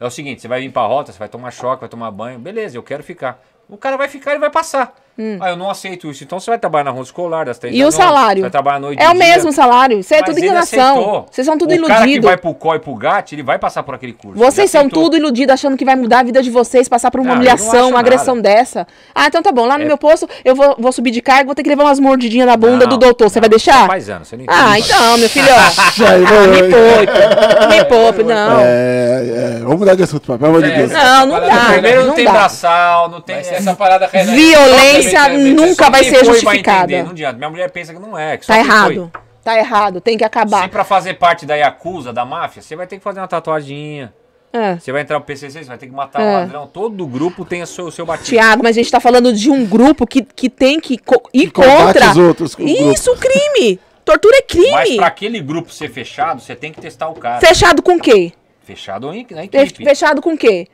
é 0.00 0.04
o 0.04 0.10
seguinte, 0.10 0.42
você 0.42 0.48
vai 0.48 0.60
vir 0.60 0.72
pra 0.72 0.82
rota, 0.82 1.12
você 1.12 1.18
vai 1.18 1.28
tomar 1.28 1.52
choque, 1.52 1.80
vai 1.82 1.88
tomar 1.88 2.10
banho, 2.10 2.40
beleza, 2.40 2.76
eu 2.76 2.82
quero 2.82 3.04
ficar. 3.04 3.40
O 3.68 3.76
cara 3.76 3.96
vai 3.96 4.08
ficar 4.08 4.34
e 4.34 4.38
vai 4.38 4.50
passar. 4.50 4.94
Ah, 5.40 5.50
eu 5.50 5.56
não 5.56 5.70
aceito 5.70 6.10
isso. 6.10 6.22
Então 6.24 6.38
você 6.38 6.50
vai 6.50 6.58
trabalhar 6.58 6.84
na 6.84 6.90
rua 6.90 7.02
escolar, 7.02 7.46
das 7.46 7.58
três 7.58 7.74
Hum. 7.74 7.78
E 7.78 7.80
da 7.80 7.86
o 7.86 7.90
noite, 7.90 7.96
salário? 7.96 8.40
Vai 8.42 8.50
trabalhar 8.50 8.76
à 8.76 8.80
noite 8.80 9.02
É 9.02 9.08
o 9.08 9.12
dia. 9.12 9.18
mesmo 9.18 9.52
salário. 9.52 9.98
Isso 10.00 10.12
é 10.14 10.18
Mas 10.20 10.26
tudo 10.26 10.38
enganação. 10.44 11.26
Vocês 11.30 11.46
são 11.46 11.56
tudo 11.56 11.74
o 11.74 11.86
cara 11.86 12.00
que 12.00 12.04
iludidos. 12.04 12.24
vai 12.26 12.36
pro 12.36 12.52
COI 12.54 12.76
e 12.76 12.80
pro 12.80 12.94
GAT, 12.94 13.32
ele 13.32 13.42
vai 13.42 13.58
passar 13.58 13.82
por 13.82 13.94
aquele 13.94 14.12
curso. 14.12 14.38
Vocês 14.38 14.70
são 14.70 14.82
aceitou. 14.82 15.04
tudo 15.04 15.16
iludidos, 15.16 15.54
achando 15.54 15.76
que 15.76 15.84
vai 15.84 15.96
mudar 15.96 16.20
a 16.20 16.22
vida 16.22 16.42
de 16.42 16.50
vocês, 16.50 16.88
passar 16.88 17.10
por 17.10 17.20
uma 17.20 17.28
Não, 17.28 17.32
eu 17.32 17.34
não 17.36 17.40
humilhação, 17.40 17.88
uma 17.90 17.98
agressão 18.00 18.40
dessa. 18.40 18.86
Ah, 19.14 19.26
então 19.26 19.42
tá 19.42 19.50
bom. 19.50 19.64
Lá 19.66 19.78
no 19.78 19.84
É. 19.84 19.86
meu 19.86 19.96
posto, 19.96 20.28
eu 20.44 20.54
vou, 20.54 20.76
vou 20.78 20.92
subir 20.92 21.10
de 21.10 21.22
cargo, 21.22 21.46
vou 21.46 21.54
ter 21.54 21.62
que 21.62 21.68
levar 21.68 21.84
umas 21.84 21.98
mordidinhas 21.98 22.46
na 22.46 22.56
bunda 22.56 22.84
Não, 22.84 22.90
do 22.90 22.98
doutor. 22.98 23.30
Você 23.30 23.40
vai 23.40 23.48
deixar? 23.48 23.78
Você 23.78 23.84
é 23.84 23.88
paisano, 23.88 24.24
você 24.24 24.36
não 24.36 24.44
entende. 24.44 24.60
Ah, 24.62 24.78
então, 24.78 25.18
meu 25.18 25.28
filho, 25.30 25.48
ó. 25.50 25.56
Aí, 26.06 26.22
vai, 26.24 26.46
Me 26.48 26.62
vai. 26.62 27.06
poupe. 27.06 27.66
Me 27.76 27.84
poupe, 27.84 28.22
não. 28.22 28.60
É, 28.60 29.56
é, 29.56 29.58
vamos 29.62 29.78
mudar 29.78 29.94
de 29.94 30.02
assunto, 30.02 30.36
pelo 30.38 30.46
amor 30.50 30.62
de 30.62 30.70
É. 30.70 30.76
Deus. 30.76 30.92
Não, 30.92 31.26
não 31.26 31.40
dá. 31.40 31.64
Primeiro 31.72 32.00
não, 32.00 32.06
não 32.08 32.14
tem 32.14 32.24
braçal, 32.24 33.08
não 33.08 33.20
tem... 33.20 33.36
Essa 33.36 33.74
parada 33.74 34.06
Violência 34.08 35.05
Né? 35.12 35.50
nunca 35.52 35.90
vai 35.90 36.02
quem 36.02 36.10
ser 36.14 36.24
justificada. 36.24 36.84
entender, 36.92 37.02
Não 37.04 37.10
adianta. 37.10 37.36
Minha 37.38 37.50
mulher 37.50 37.70
pensa 37.70 37.92
que 37.92 37.98
não 37.98 38.16
é. 38.18 38.36
Que 38.36 38.46
só 38.46 38.52
Tá 38.52 38.58
quem 38.60 38.64
foi. 38.70 38.74
errado. 38.94 39.12
Tá 39.44 39.58
errado. 39.58 40.00
Tem 40.00 40.16
que 40.16 40.24
Se 40.24 40.26
acabar. 40.26 40.68
pra 40.68 40.84
fazer 40.84 41.14
parte 41.14 41.46
da 41.46 41.54
Yakuza, 41.54 42.12
da 42.12 42.24
máfia, 42.24 42.60
você 42.62 42.74
vai 42.74 42.86
ter 42.86 42.96
que 42.98 43.02
fazer 43.04 43.20
uma 43.20 43.28
tatuaginha. 43.28 44.12
É. 44.52 44.76
Você 44.76 44.90
vai 44.90 45.02
entrar 45.02 45.20
pro 45.20 45.26
PCC, 45.26 45.58
você 45.62 45.68
vai 45.68 45.76
ter 45.78 45.86
que 45.86 45.92
matar 45.92 46.20
É. 46.22 46.24
um 46.24 46.32
ladrão. 46.32 46.66
Todo 46.66 47.06
grupo 47.06 47.44
tem 47.44 47.62
o 47.62 47.66
seu, 47.66 47.86
o 47.86 47.92
seu 47.92 48.06
batismo. 48.06 48.30
Tiago, 48.36 48.62
mas 48.62 48.76
a 48.76 48.80
gente 48.80 48.90
tá 48.90 48.98
falando 49.00 49.32
de 49.32 49.50
um 49.50 49.64
grupo 49.66 50.06
que, 50.06 50.22
que 50.22 50.48
tem 50.48 50.80
que 50.80 50.96
co- 50.98 51.28
ir 51.32 51.46
Que 51.46 51.50
contra. 51.52 52.10
os 52.10 52.16
outros 52.16 52.54
grupos. 52.54 52.74
Isso, 52.74 53.14
crime. 53.16 53.78
Tortura 54.04 54.36
é 54.38 54.44
Mas 54.72 54.82
crime. 54.84 54.96
pra 54.96 55.06
aquele 55.08 55.40
grupo 55.40 55.70
ser 55.72 55.90
fechado, 55.90 56.40
você 56.40 56.54
tem 56.54 56.72
que 56.72 56.80
testar 56.80 57.08
o 57.08 57.14
cara. 57.14 57.40
Fechado 57.40 57.82
com 57.82 57.98
quê? 57.98 58.32
Fechado 58.62 59.12
em- 59.12 59.26
na 59.30 59.44
equipe. 59.44 59.84
Fechado 59.84 60.22
com 60.22 60.36
quê? 60.36 60.66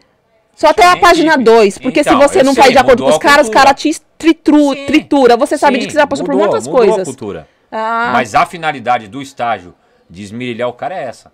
Só 0.55 0.69
até 0.69 0.87
a 0.87 0.97
página 0.97 1.33
equipe. 1.35 1.45
2, 1.45 1.79
porque 1.79 2.01
Então, 2.01 2.21
se 2.21 2.29
você 2.29 2.43
não 2.43 2.53
sei, 2.55 2.63
faz 2.65 2.73
de 2.75 2.79
acordo 2.79 3.03
com 3.05 3.09
os 3.11 3.19
caras, 3.19 3.47
os 3.49 3.53
caras 3.53 3.81
te 3.81 3.91
tritru, 4.19 4.75
Sim. 4.75 4.87
tritura. 4.87 5.37
Você 5.37 5.57
sabe 5.59 5.81
Sim, 5.81 5.87
que 5.87 5.93
você 5.93 5.99
já 5.99 6.07
passou 6.07 6.25
por 6.27 6.33
mudou, 6.35 6.49
muitas 6.49 6.67
mudou 6.67 6.83
a 6.83 6.87
coisas. 6.87 7.05
cultura. 7.09 7.49
Ah, 7.71 8.11
Mas 8.13 8.35
a 8.35 8.45
finalidade 8.45 9.09
do 9.09 9.23
estágio 9.23 9.75
de 10.09 10.23
esmirilhar 10.23 10.69
o 10.69 10.73
cara 10.75 10.95
é 10.95 11.05
essa. 11.05 11.33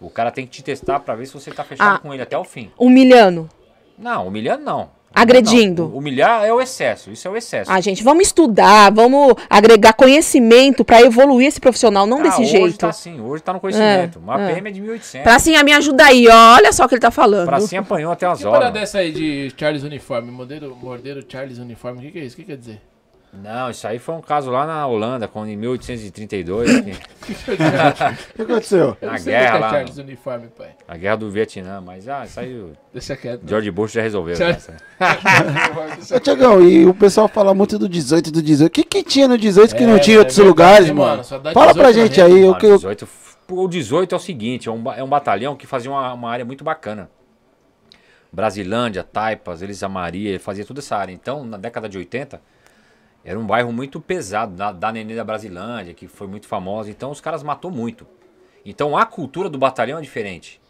O 0.00 0.08
cara 0.08 0.30
tem 0.30 0.46
que 0.46 0.52
te 0.52 0.62
testar 0.62 1.00
pra 1.00 1.14
ver 1.14 1.26
se 1.26 1.34
você 1.34 1.50
tá 1.50 1.64
fechado 1.64 1.96
Ah. 1.96 1.98
com 1.98 2.14
ele 2.14 2.22
até 2.22 2.38
o 2.38 2.44
fim. 2.44 2.70
humilhando. 2.78 3.48
Não, 3.98 4.26
humilhando 4.28 4.64
não. 4.64 4.90
Agredindo. 5.12 5.88
Não, 5.88 5.96
humilhar 5.98 6.44
é 6.44 6.52
o 6.52 6.60
excesso, 6.60 7.10
isso 7.10 7.26
é 7.26 7.30
o 7.30 7.36
excesso. 7.36 7.70
Ah, 7.70 7.80
gente, 7.80 8.02
vamos 8.02 8.26
estudar, 8.28 8.90
vamos 8.92 9.34
agregar 9.48 9.92
conhecimento 9.92 10.84
pra 10.84 11.02
evoluir 11.02 11.48
esse 11.48 11.60
profissional, 11.60 12.06
não 12.06 12.20
Ah, 12.20 12.22
desse 12.22 12.42
hoje 12.42 12.50
jeito. 12.50 12.78
tá 12.78 12.88
assim, 12.90 13.20
hoje 13.20 13.42
tá 13.42 13.52
no 13.52 13.60
conhecimento. 13.60 14.18
Uma 14.20 14.40
é. 14.40 14.54
PM 14.54 14.68
é 14.68 14.72
de 14.72 14.80
1.800. 14.80 15.22
Pracinha, 15.22 15.64
me 15.64 15.72
ajuda 15.72 16.04
aí, 16.06 16.28
ó. 16.28 16.54
olha 16.54 16.72
só 16.72 16.84
o 16.84 16.88
que 16.88 16.94
ele 16.94 17.00
tá 17.02 17.10
falando. 17.10 17.46
Pracinha 17.46 17.80
apanhou 17.80 18.12
até 18.12 18.26
as 18.26 18.38
Que 18.38 18.44
parada 18.44 18.66
horas. 18.66 18.80
dessa 18.80 18.98
aí 18.98 19.10
de 19.12 19.52
Charles 19.56 19.82
Uniforme? 19.82 20.30
Modelo, 20.30 20.76
mordeiro 20.76 21.24
Charles 21.28 21.58
Uniforme, 21.58 21.98
o 21.98 22.02
que, 22.02 22.10
que 22.12 22.18
é 22.20 22.24
isso? 22.24 22.34
O 22.34 22.38
que 22.38 22.44
quer 22.44 22.56
dizer? 22.56 22.80
Não, 23.32 23.70
isso 23.70 23.86
aí 23.86 24.00
foi 24.00 24.16
um 24.16 24.20
caso 24.20 24.50
lá 24.50 24.66
na 24.66 24.84
Holanda, 24.86 25.28
quando 25.28 25.48
em 25.50 25.56
1832, 25.56 26.80
que- 26.80 26.90
O 28.32 28.34
que 28.34 28.42
aconteceu? 28.42 28.96
Eu 29.00 29.08
na 29.12 29.16
o 29.16 29.22
guerra 29.22 29.56
é 29.56 29.60
lá, 29.60 29.70
Charles 29.70 29.98
Uniforme, 29.98 30.48
pai. 30.48 30.70
a 30.88 30.96
guerra 30.96 31.16
do 31.16 31.30
Vietnã, 31.30 31.80
mas 31.80 32.08
ah, 32.08 32.24
isso 32.24 32.40
aí 32.40 32.52
o 32.58 32.72
Deixa 32.92 33.16
quieto. 33.16 33.42
George 33.48 33.70
Bush 33.70 33.92
já 33.92 34.02
resolveu. 34.02 34.36
Ô, 36.12 36.20
Tiagão, 36.20 36.60
e 36.62 36.84
o 36.86 36.92
pessoal 36.92 37.28
fala 37.28 37.54
muito 37.54 37.78
do 37.78 37.88
18 37.88 38.32
do 38.32 38.42
18. 38.42 38.68
O 38.68 38.70
que, 38.70 38.82
que 38.84 39.02
tinha 39.04 39.28
no 39.28 39.38
18 39.38 39.76
que 39.76 39.84
É, 39.84 39.86
não 39.86 39.98
tinha 40.00 40.14
em 40.14 40.16
é 40.16 40.18
outros 40.20 40.36
verdade, 40.36 40.90
lugares, 40.90 40.90
mano, 40.90 41.22
Fala 41.24 41.72
18 41.72 41.74
pra 41.74 41.92
gente 41.92 42.20
aí. 42.20 42.42
O 42.44 42.46
Mano, 42.48 42.58
que 42.58 42.66
eu... 42.66 42.76
18, 42.76 43.08
o 43.48 43.68
18 43.68 44.14
é 44.14 44.16
o 44.16 44.20
seguinte, 44.20 44.68
é 44.68 44.72
um, 44.72 44.92
é 44.92 45.04
um 45.04 45.08
batalhão 45.08 45.54
que 45.54 45.66
fazia 45.68 45.90
uma, 45.90 46.12
uma 46.14 46.30
área 46.30 46.44
muito 46.44 46.64
bacana. 46.64 47.08
Brasilândia, 48.32 49.02
Taipas, 49.02 49.60
Elisa 49.62 49.88
Maria, 49.88 50.30
ele 50.30 50.38
fazia 50.38 50.64
toda 50.64 50.80
essa 50.80 50.96
área. 50.96 51.12
Então, 51.12 51.44
na 51.44 51.56
década 51.56 51.88
de 51.88 51.98
80, 51.98 52.40
era 53.24 53.38
um 53.38 53.46
bairro 53.46 53.72
muito 53.72 54.00
pesado, 54.00 54.54
da, 54.54 54.72
da 54.72 54.92
Nenê 54.92 55.14
da 55.14 55.24
Brasilândia, 55.24 55.94
que 55.94 56.08
foi 56.08 56.26
muito 56.26 56.46
famosa. 56.46 56.90
Então, 56.90 57.10
os 57.10 57.20
caras 57.20 57.42
matou 57.42 57.70
muito. 57.70 58.06
Então, 58.64 58.96
a 58.96 59.04
cultura 59.04 59.48
do 59.48 59.58
batalhão 59.58 59.98
é 59.98 60.02
diferente. 60.02 60.60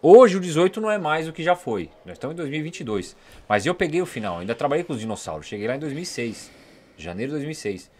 Hoje, 0.00 0.36
o 0.36 0.40
18 0.40 0.80
não 0.80 0.90
é 0.90 0.98
mais 0.98 1.26
o 1.26 1.32
que 1.32 1.42
já 1.42 1.56
foi. 1.56 1.90
Nós 2.06 2.14
estamos 2.14 2.34
em 2.34 2.36
2022. 2.36 3.16
Mas 3.48 3.66
eu 3.66 3.74
peguei 3.74 4.00
o 4.00 4.06
final, 4.06 4.38
ainda 4.38 4.54
trabalhei 4.54 4.84
com 4.84 4.92
os 4.92 5.00
dinossauros. 5.00 5.46
Cheguei 5.46 5.66
lá 5.66 5.74
em 5.74 5.80
2006, 5.80 6.52
janeiro 6.96 7.30
de 7.30 7.38
2006. 7.38 7.90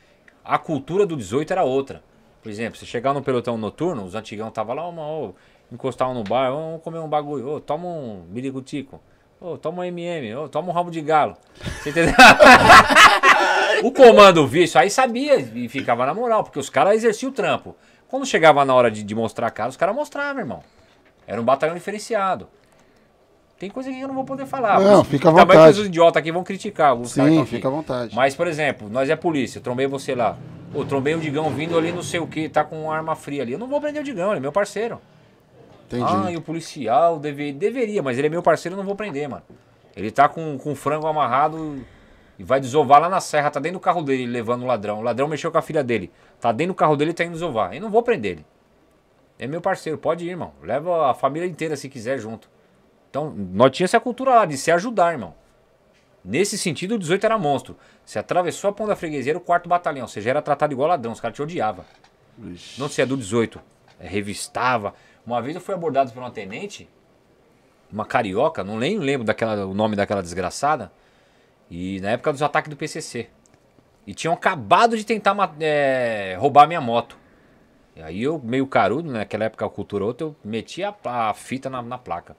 A 0.45 0.59
cultura 0.59 1.05
do 1.05 1.17
18 1.17 1.53
era 1.53 1.65
outra. 1.65 2.03
Por 2.41 2.51
exemplo, 2.51 2.79
você 2.79 2.87
chegar 2.87 3.13
no 3.13 3.21
pelotão 3.21 3.59
noturno, 3.59 4.05
os 4.05 4.15
antigão 4.15 4.49
estavam 4.49 4.77
lá, 4.77 4.89
uma, 4.89 5.07
oh, 5.07 5.35
encostavam 5.73 6.15
no 6.15 6.23
bar, 6.23 6.53
vamos 6.53 6.81
comer 6.83 6.99
um 7.01 7.09
bagulho, 7.09 7.49
oh, 7.49 7.61
toma 7.61 7.89
um 7.89 8.25
birigutico, 8.29 9.03
oh, 9.41 9.59
toma 9.59 9.83
um 9.83 9.85
MM, 9.85 10.37
oh, 10.37 10.49
toma 10.49 10.69
um 10.69 10.73
rabo 10.73 10.91
de 10.91 11.01
galo. 11.01 11.37
Você 11.83 11.91
entendeu? 11.91 12.15
o 13.83 13.93
comando 13.93 14.47
via 14.47 14.65
isso 14.65 14.79
aí 14.79 14.91
sabia 14.91 15.37
e 15.37 15.69
ficava 15.69 16.07
na 16.07 16.15
moral, 16.15 16.45
porque 16.45 16.59
os 16.59 16.71
caras 16.71 16.95
exerciam 16.95 17.31
o 17.31 17.35
trampo. 17.35 17.77
Quando 18.09 18.25
chegava 18.25 18.65
na 18.65 18.75
hora 18.75 18.91
de, 18.91 19.03
de 19.03 19.15
mostrar 19.15 19.49
a 19.49 19.51
cara, 19.51 19.69
os 19.69 19.77
caras 19.77 19.95
mostravam, 19.95 20.41
irmão. 20.41 20.63
Era 21.27 21.41
um 21.41 21.45
batalhão 21.45 21.75
diferenciado. 21.75 22.49
Tem 23.59 23.69
coisa 23.69 23.91
que 23.91 24.01
eu 24.01 24.07
não 24.09 24.15
vou 24.15 24.25
poder 24.25 24.47
falar. 24.47 24.81
Não, 24.81 25.03
fica 25.03 25.29
à 25.29 25.33
Também 25.35 25.57
vontade. 25.57 25.81
os 25.81 25.87
idiotas 25.87 26.21
aqui 26.21 26.31
vão 26.31 26.45
criticar. 26.45 26.97
Que 26.97 27.09
Sim, 27.09 27.45
fica 27.45 27.67
à 27.67 27.71
vontade. 27.71 28.15
Mas, 28.15 28.35
por 28.35 28.47
exemplo, 28.47 28.89
nós 28.89 29.11
é 29.11 29.17
polícia, 29.17 29.61
trombei 29.61 29.87
você 29.87 30.15
lá. 30.15 30.39
Ô, 30.73 30.85
trombei 30.85 31.15
o 31.15 31.19
Digão 31.19 31.51
vindo 31.51 31.77
ali, 31.77 31.91
não 31.91 32.03
sei 32.03 32.21
o 32.21 32.27
que, 32.27 32.49
tá 32.49 32.63
com 32.63 32.91
arma 32.91 33.17
fria 33.17 33.43
ali. 33.43 33.53
Eu 33.53 33.59
não 33.59 33.67
vou 33.67 33.81
prender 33.81 34.01
o 34.01 34.05
Digão, 34.05 34.29
ele 34.31 34.39
é 34.39 34.41
meu 34.41 34.53
parceiro. 34.53 35.01
Entendi. 35.87 36.05
Ah, 36.07 36.31
e 36.31 36.37
o 36.37 36.41
policial 36.41 37.19
deve, 37.19 37.53
deveria, 37.53 38.03
mas 38.03 38.17
ele 38.17 38.29
é 38.29 38.31
meu 38.31 38.43
parceiro, 38.43 38.75
eu 38.75 38.79
não 38.79 38.85
vou 38.85 38.95
prender, 38.95 39.29
mano. 39.29 39.43
Ele 39.97 40.11
tá 40.11 40.29
com, 40.29 40.57
com 40.57 40.75
frango 40.75 41.07
amarrado 41.07 41.85
e 42.39 42.45
vai 42.45 42.61
desovar 42.61 43.01
lá 43.01 43.09
na 43.09 43.21
serra, 43.21 43.51
tá 43.51 43.59
dentro 43.59 43.79
do 43.79 43.83
carro 43.83 44.03
dele, 44.03 44.25
levando 44.27 44.63
o 44.63 44.67
ladrão. 44.67 45.01
O 45.01 45.03
ladrão 45.03 45.27
mexeu 45.27 45.51
com 45.51 45.59
a 45.59 45.63
filha 45.63 45.83
dele. 45.83 46.11
Tá 46.41 46.53
dentro 46.53 46.73
do 46.73 46.77
carro 46.77 46.97
dele 46.97 47.11
e 47.11 47.15
tá 47.15 47.25
indo 47.25 47.33
desovar. 47.33 47.75
Eu 47.75 47.81
não 47.81 47.91
vou 47.91 48.03
prender 48.03 48.33
ele. 48.33 48.47
É 49.39 49.47
meu 49.47 49.61
parceiro, 49.61 49.99
pode 49.99 50.25
ir, 50.25 50.31
irmão. 50.31 50.53
Leva 50.63 51.11
a 51.11 51.15
família 51.15 51.47
inteira 51.47 51.77
se 51.77 51.89
quiser 51.89 52.19
junto. 52.19 52.49
Então, 53.11 53.31
nós 53.31 53.73
tínhamos 53.73 53.93
essa 53.93 54.01
cultura 54.01 54.31
lá 54.31 54.45
de 54.45 54.57
se 54.57 54.71
ajudar, 54.71 55.13
irmão. 55.13 55.35
Nesse 56.25 56.57
sentido, 56.57 56.95
o 56.95 56.99
18 56.99 57.25
era 57.25 57.39
monstro. 57.39 57.77
Você 58.05 58.19
atravessou 58.19 58.71
a 58.71 58.73
ponta 58.73 58.91
da 58.91 58.97
freguesia, 58.97 59.33
era 59.33 59.39
o 59.39 59.41
quarto 59.41 59.69
batalhão. 59.69 60.07
Você 60.07 60.21
já 60.21 60.31
era 60.31 60.43
tratado 60.43 60.73
igual 60.73 60.89
ladrão, 60.89 61.13
os 61.13 61.21
caras 61.21 61.35
te 61.35 61.43
odiavam. 61.43 61.85
Não 62.77 62.89
se 62.89 63.03
é 63.03 63.07
do 63.07 63.17
18. 63.17 63.61
É, 63.99 64.07
revistava. 64.07 64.95
Uma 65.27 65.43
vez 65.43 65.57
eu 65.57 65.61
fui 65.61 65.75
abordado 65.75 66.13
por 66.13 66.21
uma 66.21 66.31
tenente, 66.31 66.89
uma 67.91 68.05
carioca, 68.05 68.63
não 68.63 68.79
nem 68.79 68.99
lembro 68.99 69.27
daquela, 69.27 69.67
o 69.67 69.75
nome 69.75 69.97
daquela 69.97 70.23
desgraçada. 70.23 70.93
E 71.71 72.01
na 72.01 72.11
época 72.11 72.33
dos 72.33 72.43
ataques 72.43 72.71
do 72.71 72.77
PCC. 72.77 73.29
E 74.07 74.15
tinham 74.15 74.33
acabado 74.33 74.97
de 74.97 75.05
tentar 75.05 75.37
é, 75.61 76.37
roubar 76.39 76.67
minha 76.67 76.81
moto. 76.81 77.19
E 77.95 78.03
aí 78.03 78.23
eu, 78.23 78.39
meio 78.39 78.67
carudo, 78.67 79.11
naquela 79.11 79.45
época 79.45 79.67
a 79.67 79.69
cultura 79.69 80.05
outra, 80.05 80.29
eu 80.29 80.37
meti 80.45 80.83
a, 80.83 81.35
fita 81.35 81.69
na, 81.69 81.83
na 81.83 81.99
placa. 81.99 82.37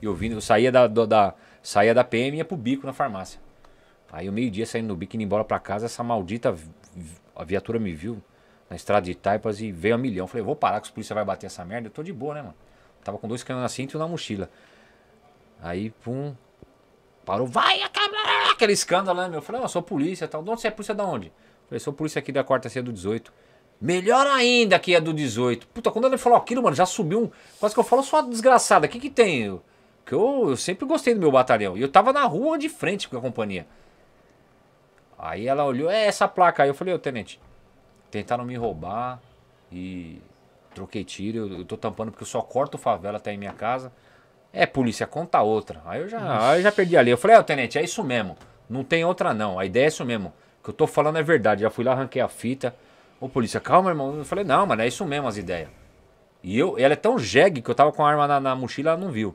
E 0.00 0.06
eu 0.06 0.14
vindo, 0.14 0.34
eu 0.34 0.40
saía 0.40 0.72
da, 0.72 0.86
do- 0.86 1.06
da, 1.06 1.34
saía 1.62 1.94
da 1.94 2.02
PM 2.02 2.36
e 2.36 2.38
ia 2.38 2.44
pro 2.44 2.56
bico 2.56 2.86
na 2.86 2.92
farmácia. 2.92 3.40
Aí 4.10 4.26
eu 4.26 4.32
meio-dia 4.32 4.66
saindo 4.66 4.88
no 4.88 4.96
bico, 4.96 5.16
indo 5.16 5.22
embora 5.22 5.44
pra 5.44 5.58
casa, 5.58 5.86
essa 5.86 6.02
maldita 6.02 6.54
a 7.34 7.44
viatura 7.44 7.78
me 7.78 7.92
viu 7.94 8.22
na 8.68 8.76
estrada 8.76 9.04
de 9.06 9.14
Taipas 9.14 9.60
e 9.60 9.70
veio 9.70 9.94
a 9.94 9.98
milhão. 9.98 10.26
Falei, 10.26 10.44
vou 10.44 10.56
parar 10.56 10.80
que 10.80 10.86
os 10.86 10.90
polícia 10.90 11.14
vai 11.14 11.24
bater 11.24 11.46
essa 11.46 11.64
merda. 11.64 11.88
Eu 11.88 11.92
tô 11.92 12.02
de 12.02 12.12
boa, 12.12 12.34
né, 12.34 12.42
mano? 12.42 12.54
Tava 13.04 13.18
com 13.18 13.28
dois 13.28 13.42
canos 13.42 13.62
na 13.62 13.68
cinta 13.68 13.94
e 13.94 13.96
um 13.96 14.00
na 14.00 14.08
mochila. 14.08 14.50
Aí, 15.60 15.90
pum, 15.90 16.34
parou, 17.24 17.46
vai, 17.46 17.82
acaba, 17.82 18.16
aquele 18.50 18.72
escândalo, 18.72 19.20
né, 19.20 19.28
meu? 19.28 19.38
Eu 19.38 19.42
falei, 19.42 19.60
não, 19.60 19.66
eu 19.66 19.70
sou 19.70 19.82
polícia, 19.82 20.28
tal. 20.28 20.42
De 20.42 20.50
onde 20.50 20.60
você 20.60 20.68
é 20.68 20.70
polícia 20.70 20.94
da 20.94 21.04
onde? 21.04 21.28
Eu 21.28 21.68
falei, 21.68 21.80
sou 21.80 21.92
polícia 21.92 22.18
aqui 22.18 22.32
da 22.32 22.44
quarta 22.44 22.68
C 22.68 22.82
do 22.82 22.92
18. 22.92 23.32
Melhor 23.80 24.26
ainda 24.28 24.78
que 24.78 24.94
é 24.94 25.00
do 25.00 25.12
18. 25.12 25.66
Puta, 25.68 25.90
quando 25.90 26.06
ele 26.06 26.16
falou 26.16 26.38
aquilo, 26.38 26.62
mano, 26.62 26.76
já 26.76 26.86
subiu 26.86 27.24
um. 27.24 27.30
Quase 27.58 27.74
que 27.74 27.80
eu 27.80 27.84
falo, 27.84 28.02
sua 28.02 28.22
desgraçada, 28.22 28.86
o 28.86 28.88
que 28.88 29.00
que 29.00 29.10
tem? 29.10 29.60
Que 30.06 30.14
eu, 30.14 30.50
eu 30.50 30.56
sempre 30.56 30.86
gostei 30.86 31.14
do 31.14 31.20
meu 31.20 31.32
batalhão. 31.32 31.76
E 31.76 31.82
eu 31.82 31.88
tava 31.88 32.12
na 32.12 32.24
rua 32.24 32.56
de 32.56 32.68
frente 32.68 33.08
com 33.08 33.16
a 33.16 33.20
companhia. 33.20 33.66
Aí 35.18 35.46
ela 35.46 35.64
olhou, 35.64 35.90
é 35.90 36.06
essa 36.06 36.28
placa 36.28 36.62
aí. 36.62 36.68
Eu 36.68 36.74
falei, 36.74 36.94
ô 36.94 36.98
tenente, 36.98 37.40
tentaram 38.10 38.44
me 38.44 38.56
roubar 38.56 39.20
e 39.70 40.20
troquei 40.74 41.04
tiro. 41.04 41.38
Eu, 41.38 41.58
eu 41.58 41.64
tô 41.64 41.76
tampando 41.76 42.10
porque 42.10 42.22
eu 42.22 42.28
só 42.28 42.40
corto 42.40 42.78
favela 42.78 43.16
até 43.16 43.32
em 43.32 43.38
minha 43.38 43.52
casa. 43.52 43.92
É, 44.52 44.66
polícia, 44.66 45.06
conta 45.06 45.40
outra. 45.40 45.80
Aí 45.86 46.00
eu 46.00 46.08
já, 46.08 46.50
aí 46.50 46.58
eu 46.58 46.62
já 46.62 46.70
perdi 46.70 46.96
ali. 46.96 47.10
Eu 47.10 47.16
falei, 47.16 47.36
ó, 47.36 47.42
tenente, 47.42 47.78
é 47.78 47.82
isso 47.82 48.04
mesmo. 48.04 48.36
Não 48.68 48.84
tem 48.84 49.04
outra 49.04 49.32
não. 49.32 49.58
A 49.58 49.64
ideia 49.64 49.86
é 49.86 49.88
isso 49.88 50.04
mesmo. 50.04 50.32
O 50.60 50.64
que 50.64 50.70
eu 50.70 50.74
tô 50.74 50.86
falando 50.86 51.18
é 51.18 51.22
verdade. 51.22 51.62
Já 51.62 51.70
fui 51.70 51.84
lá, 51.84 51.92
arranquei 51.92 52.20
a 52.20 52.28
fita. 52.28 52.74
Ô, 53.20 53.28
polícia, 53.28 53.60
calma, 53.60 53.90
irmão. 53.90 54.16
Eu 54.18 54.24
falei, 54.24 54.44
não, 54.44 54.66
mano, 54.66 54.82
é 54.82 54.86
isso 54.86 55.04
mesmo 55.04 55.26
as 55.26 55.36
ideias. 55.36 55.68
E 56.42 56.58
eu, 56.58 56.76
ela 56.78 56.92
é 56.92 56.96
tão 56.96 57.18
jegue 57.18 57.62
que 57.62 57.70
eu 57.70 57.74
tava 57.74 57.92
com 57.92 58.04
a 58.04 58.10
arma 58.10 58.26
na, 58.26 58.40
na 58.40 58.54
mochila, 58.54 58.90
ela 58.90 59.00
não 59.00 59.10
viu. 59.10 59.34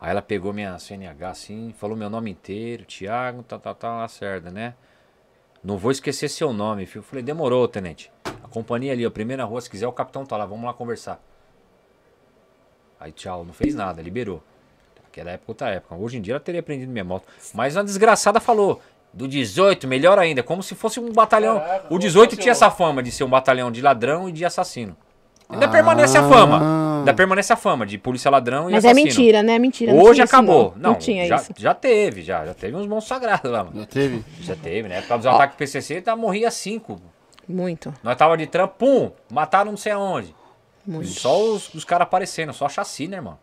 Aí 0.00 0.10
ela 0.10 0.20
pegou 0.20 0.52
minha 0.52 0.76
CNH 0.76 1.30
assim, 1.30 1.72
falou 1.78 1.96
meu 1.96 2.10
nome 2.10 2.32
inteiro, 2.32 2.84
Thiago, 2.84 3.44
tal, 3.44 3.60
tal, 3.60 3.74
tal, 3.76 3.98
Lacerda, 3.98 4.50
né? 4.50 4.74
Não 5.62 5.78
vou 5.78 5.92
esquecer 5.92 6.28
seu 6.28 6.52
nome, 6.52 6.86
filho. 6.86 6.98
Eu 6.98 7.04
falei, 7.04 7.22
demorou, 7.22 7.68
tenente. 7.68 8.10
A 8.42 8.48
companhia 8.48 8.92
ali, 8.92 9.04
a 9.04 9.10
primeira 9.10 9.44
rua, 9.44 9.60
se 9.60 9.70
quiser, 9.70 9.86
o 9.86 9.92
capitão 9.92 10.26
tá 10.26 10.36
lá, 10.36 10.44
vamos 10.44 10.64
lá 10.64 10.74
conversar. 10.74 11.22
Aí, 13.02 13.10
tchau, 13.10 13.44
não 13.44 13.52
fez 13.52 13.74
nada, 13.74 14.00
liberou. 14.00 14.40
Aquela 15.10 15.32
época, 15.32 15.50
outra 15.50 15.68
época. 15.70 15.96
Hoje 15.96 16.18
em 16.18 16.20
dia 16.20 16.34
ela 16.34 16.40
teria 16.40 16.62
prendido 16.62 16.90
minha 16.92 17.02
moto. 17.04 17.24
Mas 17.52 17.74
uma 17.74 17.82
desgraçada 17.82 18.38
falou, 18.38 18.80
do 19.12 19.26
18, 19.26 19.88
melhor 19.88 20.20
ainda, 20.20 20.40
como 20.40 20.62
se 20.62 20.76
fosse 20.76 21.00
um 21.00 21.12
batalhão. 21.12 21.58
Caraca, 21.58 21.84
o 21.86 21.88
como 21.88 21.98
18 21.98 22.30
fosse 22.30 22.42
tinha 22.42 22.52
essa 22.52 22.70
fama 22.70 23.02
de 23.02 23.10
ser 23.10 23.24
um 23.24 23.28
batalhão 23.28 23.72
de 23.72 23.82
ladrão 23.82 24.28
e 24.28 24.32
de 24.32 24.44
assassino. 24.44 24.96
Ainda 25.48 25.68
permanece 25.68 26.16
a 26.16 26.22
fama. 26.26 26.98
Ainda 27.00 27.12
permanece 27.12 27.52
a 27.52 27.56
fama 27.56 27.84
de 27.84 27.98
polícia 27.98 28.30
ladrão 28.30 28.70
e 28.70 28.72
Mas 28.72 28.84
é 28.84 28.88
assassino. 28.90 29.06
mentira, 29.08 29.42
né? 29.42 29.58
Mentira. 29.58 29.92
não 29.92 30.00
Hoje 30.00 30.14
tinha 30.14 30.24
isso, 30.24 30.34
acabou. 30.36 30.72
não. 30.76 30.92
Não, 30.92 30.98
tinha 30.98 31.26
já, 31.26 31.36
isso. 31.36 31.52
já 31.58 31.74
teve, 31.74 32.22
já. 32.22 32.46
Já 32.46 32.54
teve 32.54 32.76
uns 32.76 32.86
bons 32.86 33.04
sagrados 33.04 33.50
lá, 33.50 33.64
mano. 33.64 33.80
Já 33.80 33.86
teve? 33.86 34.24
Já 34.40 34.54
teve, 34.56 34.88
né? 34.88 35.02
Por 35.02 35.08
causa 35.08 35.28
dos 35.28 35.34
ataques 35.34 35.56
PCC, 35.56 36.00
tá, 36.00 36.14
morria 36.14 36.50
cinco. 36.52 37.02
Muito, 37.48 37.92
Nós 38.04 38.16
tava 38.16 38.36
de 38.36 38.46
trampo, 38.46 38.74
pum, 38.78 39.10
mataram 39.30 39.72
não 39.72 39.76
sei 39.76 39.90
aonde. 39.92 40.32
Muito, 40.86 41.08
Só 41.08 41.40
os, 41.40 41.72
os 41.74 41.84
caras 41.84 42.06
aparecendo, 42.06 42.52
só 42.52 42.68
chacina, 42.68 43.16
irmão. 43.16 43.38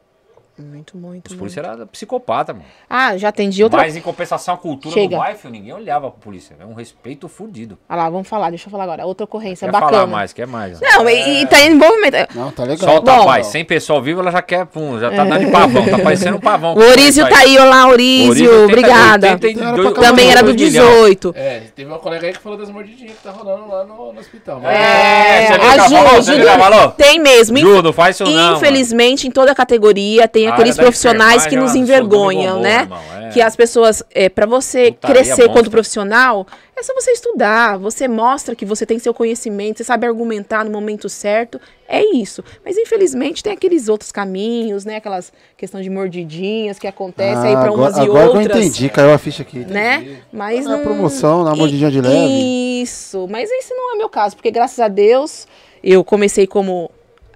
Muito, 0.61 0.98
muito. 0.98 1.27
Os 1.27 1.31
muito. 1.34 1.40
polícia 1.40 1.60
eram 1.61 1.88
psicopata, 1.88 2.53
mano. 2.53 2.65
Ah, 2.90 3.18
já 3.18 3.30
atendi 3.30 3.64
outra. 3.64 3.80
Mas 3.80 3.95
em 3.95 4.02
compensação, 4.02 4.53
a 4.56 4.57
cultura 4.57 4.94
Chega. 4.94 5.15
do 5.15 5.19
bairro, 5.19 5.40
ninguém 5.49 5.73
olhava 5.73 6.10
pra 6.11 6.19
polícia. 6.19 6.56
É 6.60 6.65
um 6.65 6.73
respeito 6.73 7.27
fudido. 7.27 7.77
Olha 7.90 8.03
lá, 8.03 8.10
vamos 8.10 8.27
falar, 8.27 8.49
deixa 8.49 8.68
eu 8.68 8.72
falar 8.72 8.84
agora. 8.84 9.06
Outra 9.06 9.23
ocorrência 9.23 9.68
Quer 9.68 9.72
bacana. 9.72 9.91
falar 9.91 10.07
mais, 10.07 10.34
quer 10.34 10.48
mais. 10.48 10.80
ó. 10.81 10.86
Não, 10.86 11.10
e, 11.10 11.41
e 11.41 11.48
tá 11.48 11.60
em 11.61 11.72
envolvimento. 11.73 12.18
Não, 12.36 12.52
tá 12.52 12.64
legal. 12.64 12.90
Solta, 12.90 13.11
Bom. 13.15 13.26
pai. 13.26 13.44
Sem 13.44 13.64
pessoal 13.65 14.02
vivo, 14.02 14.22
ela 14.22 14.31
já 14.31 14.41
quer, 14.41 14.65
pum, 14.65 14.99
já 14.99 15.10
tá 15.11 15.23
dando 15.23 15.45
de 15.45 15.52
pavão. 15.52 15.86
Tá 15.90 15.99
parecendo 15.99 16.38
um 16.38 16.41
pavão. 16.41 16.76
O 16.80 16.91
Orísio 16.91 17.27
tá 17.27 17.40
aí, 17.40 17.57
olá, 17.57 17.88
Orísio, 17.88 18.30
Orísio, 18.30 18.52
80, 18.61 18.65
obrigada. 18.65 19.31
82, 19.31 19.94
Também 19.94 20.31
era 20.31 20.41
do 20.41 20.49
82 20.49 20.72
milhão. 20.72 20.86
18. 21.03 21.34
É, 21.36 21.61
teve 21.76 21.90
uma 21.90 21.99
colega 21.99 22.27
aí 22.27 22.34
que 22.34 22.40
falou 22.40 22.57
das 22.57 22.69
mordidinhas 22.69 23.14
que 23.18 23.23
tá 23.23 23.31
rolando 23.31 23.68
lá 23.68 23.84
no, 23.84 24.14
no 24.14 24.19
hospital. 24.19 24.61
É, 24.64 25.48
a 25.48 25.86
a 25.86 25.88
Ju 26.22 26.34
viu 26.34 26.36
que 26.36 26.48
ela 26.48 26.60
falou? 26.60 26.91
tem 26.91 27.19
mesmo. 27.19 27.57
Ju, 27.57 27.81
não 27.81 27.94
faz 27.94 28.15
isso 28.15 28.26
não. 28.26 28.57
Infelizmente, 28.57 29.27
em 29.27 29.31
toda 29.31 29.53
categoria, 29.56 30.27
tem 30.27 30.48
Aqueles 30.53 30.76
profissionais 30.76 31.45
que 31.47 31.55
nos 31.55 31.73
é 31.76 31.77
envergonham, 31.77 32.59
né? 32.59 32.81
Irmão, 32.81 32.99
é. 33.21 33.30
Que 33.30 33.41
as 33.41 33.55
pessoas, 33.55 34.03
é, 34.11 34.27
para 34.30 34.45
você 34.45 34.91
Putaria 34.91 35.15
crescer 35.15 35.31
monstra. 35.43 35.49
quanto 35.53 35.69
profissional, 35.71 36.47
é 36.76 36.81
só 36.84 36.93
você 36.95 37.11
estudar. 37.11 37.77
Você 37.77 38.07
mostra 38.07 38.55
que 38.55 38.65
você 38.65 38.85
tem 38.85 38.97
seu 38.99 39.13
conhecimento, 39.13 39.77
você 39.77 39.84
sabe 39.84 40.07
argumentar 40.07 40.65
no 40.65 40.71
momento 40.71 41.07
certo. 41.09 41.59
É 41.88 42.01
isso. 42.15 42.43
Mas 42.65 42.77
infelizmente 42.77 43.43
tem 43.43 43.53
aqueles 43.53 43.88
outros 43.89 44.11
caminhos, 44.11 44.85
né? 44.85 44.95
Aquelas 44.97 45.31
questões 45.57 45.84
de 45.84 45.89
mordidinhas 45.89 46.80
que 46.80 46.88
acontecem 46.88 47.49
aí 47.49 47.55
Ah, 47.55 47.61
para 47.61 47.71
umas 47.71 47.93
agora, 47.97 48.05
e 48.05 48.09
agora 48.09 48.27
outras. 48.39 48.57
eu 48.57 48.63
entendi, 48.63 48.89
caiu 48.89 49.13
a 49.13 49.17
ficha 49.17 49.41
aqui. 49.43 49.59
né? 49.59 50.17
Mas 50.31 50.65
Na 50.65 50.77
não... 50.77 50.84
promoção, 50.84 51.43
na 51.43 51.55
mordidinha 51.55 51.91
de 51.91 52.01
leve. 52.01 52.81
Isso, 52.81 53.27
mas 53.30 53.49
esse 53.49 53.73
não 53.73 53.93
é 53.93 53.97
meu 53.97 54.09
caso, 54.09 54.35
porque 54.35 54.49
graças 54.51 54.80
a 54.80 54.88
Deus 54.88 55.47
eu 55.84 56.03
comecei 56.03 56.45
como 56.47 56.89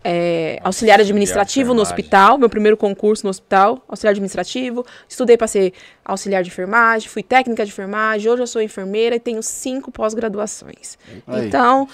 é, 0.04 0.60
auxiliar 0.64 1.00
administrativo 1.00 1.74
no 1.74 1.82
hospital, 1.82 2.38
meu 2.38 2.50
primeiro 2.50 2.76
concurso 2.76 3.24
no 3.26 3.30
hospital, 3.30 3.84
auxiliar 3.88 4.12
administrativo. 4.12 4.86
Estudei 5.08 5.38
para 5.38 5.48
ser 5.48 5.74
auxiliar 6.04 6.44
de 6.44 6.50
enfermagem, 6.50 7.08
fui 7.10 7.24
técnica 7.24 7.64
de 7.64 7.72
enfermagem, 7.72 8.30
hoje 8.30 8.42
eu 8.42 8.48
sou 8.48 8.62
enfermeira 8.62 9.16
e 9.16 9.20
tenho 9.20 9.42
cinco 9.42 9.92
pós-graduações. 9.92 10.98
Aí. 11.28 11.48
Então, 11.48 11.88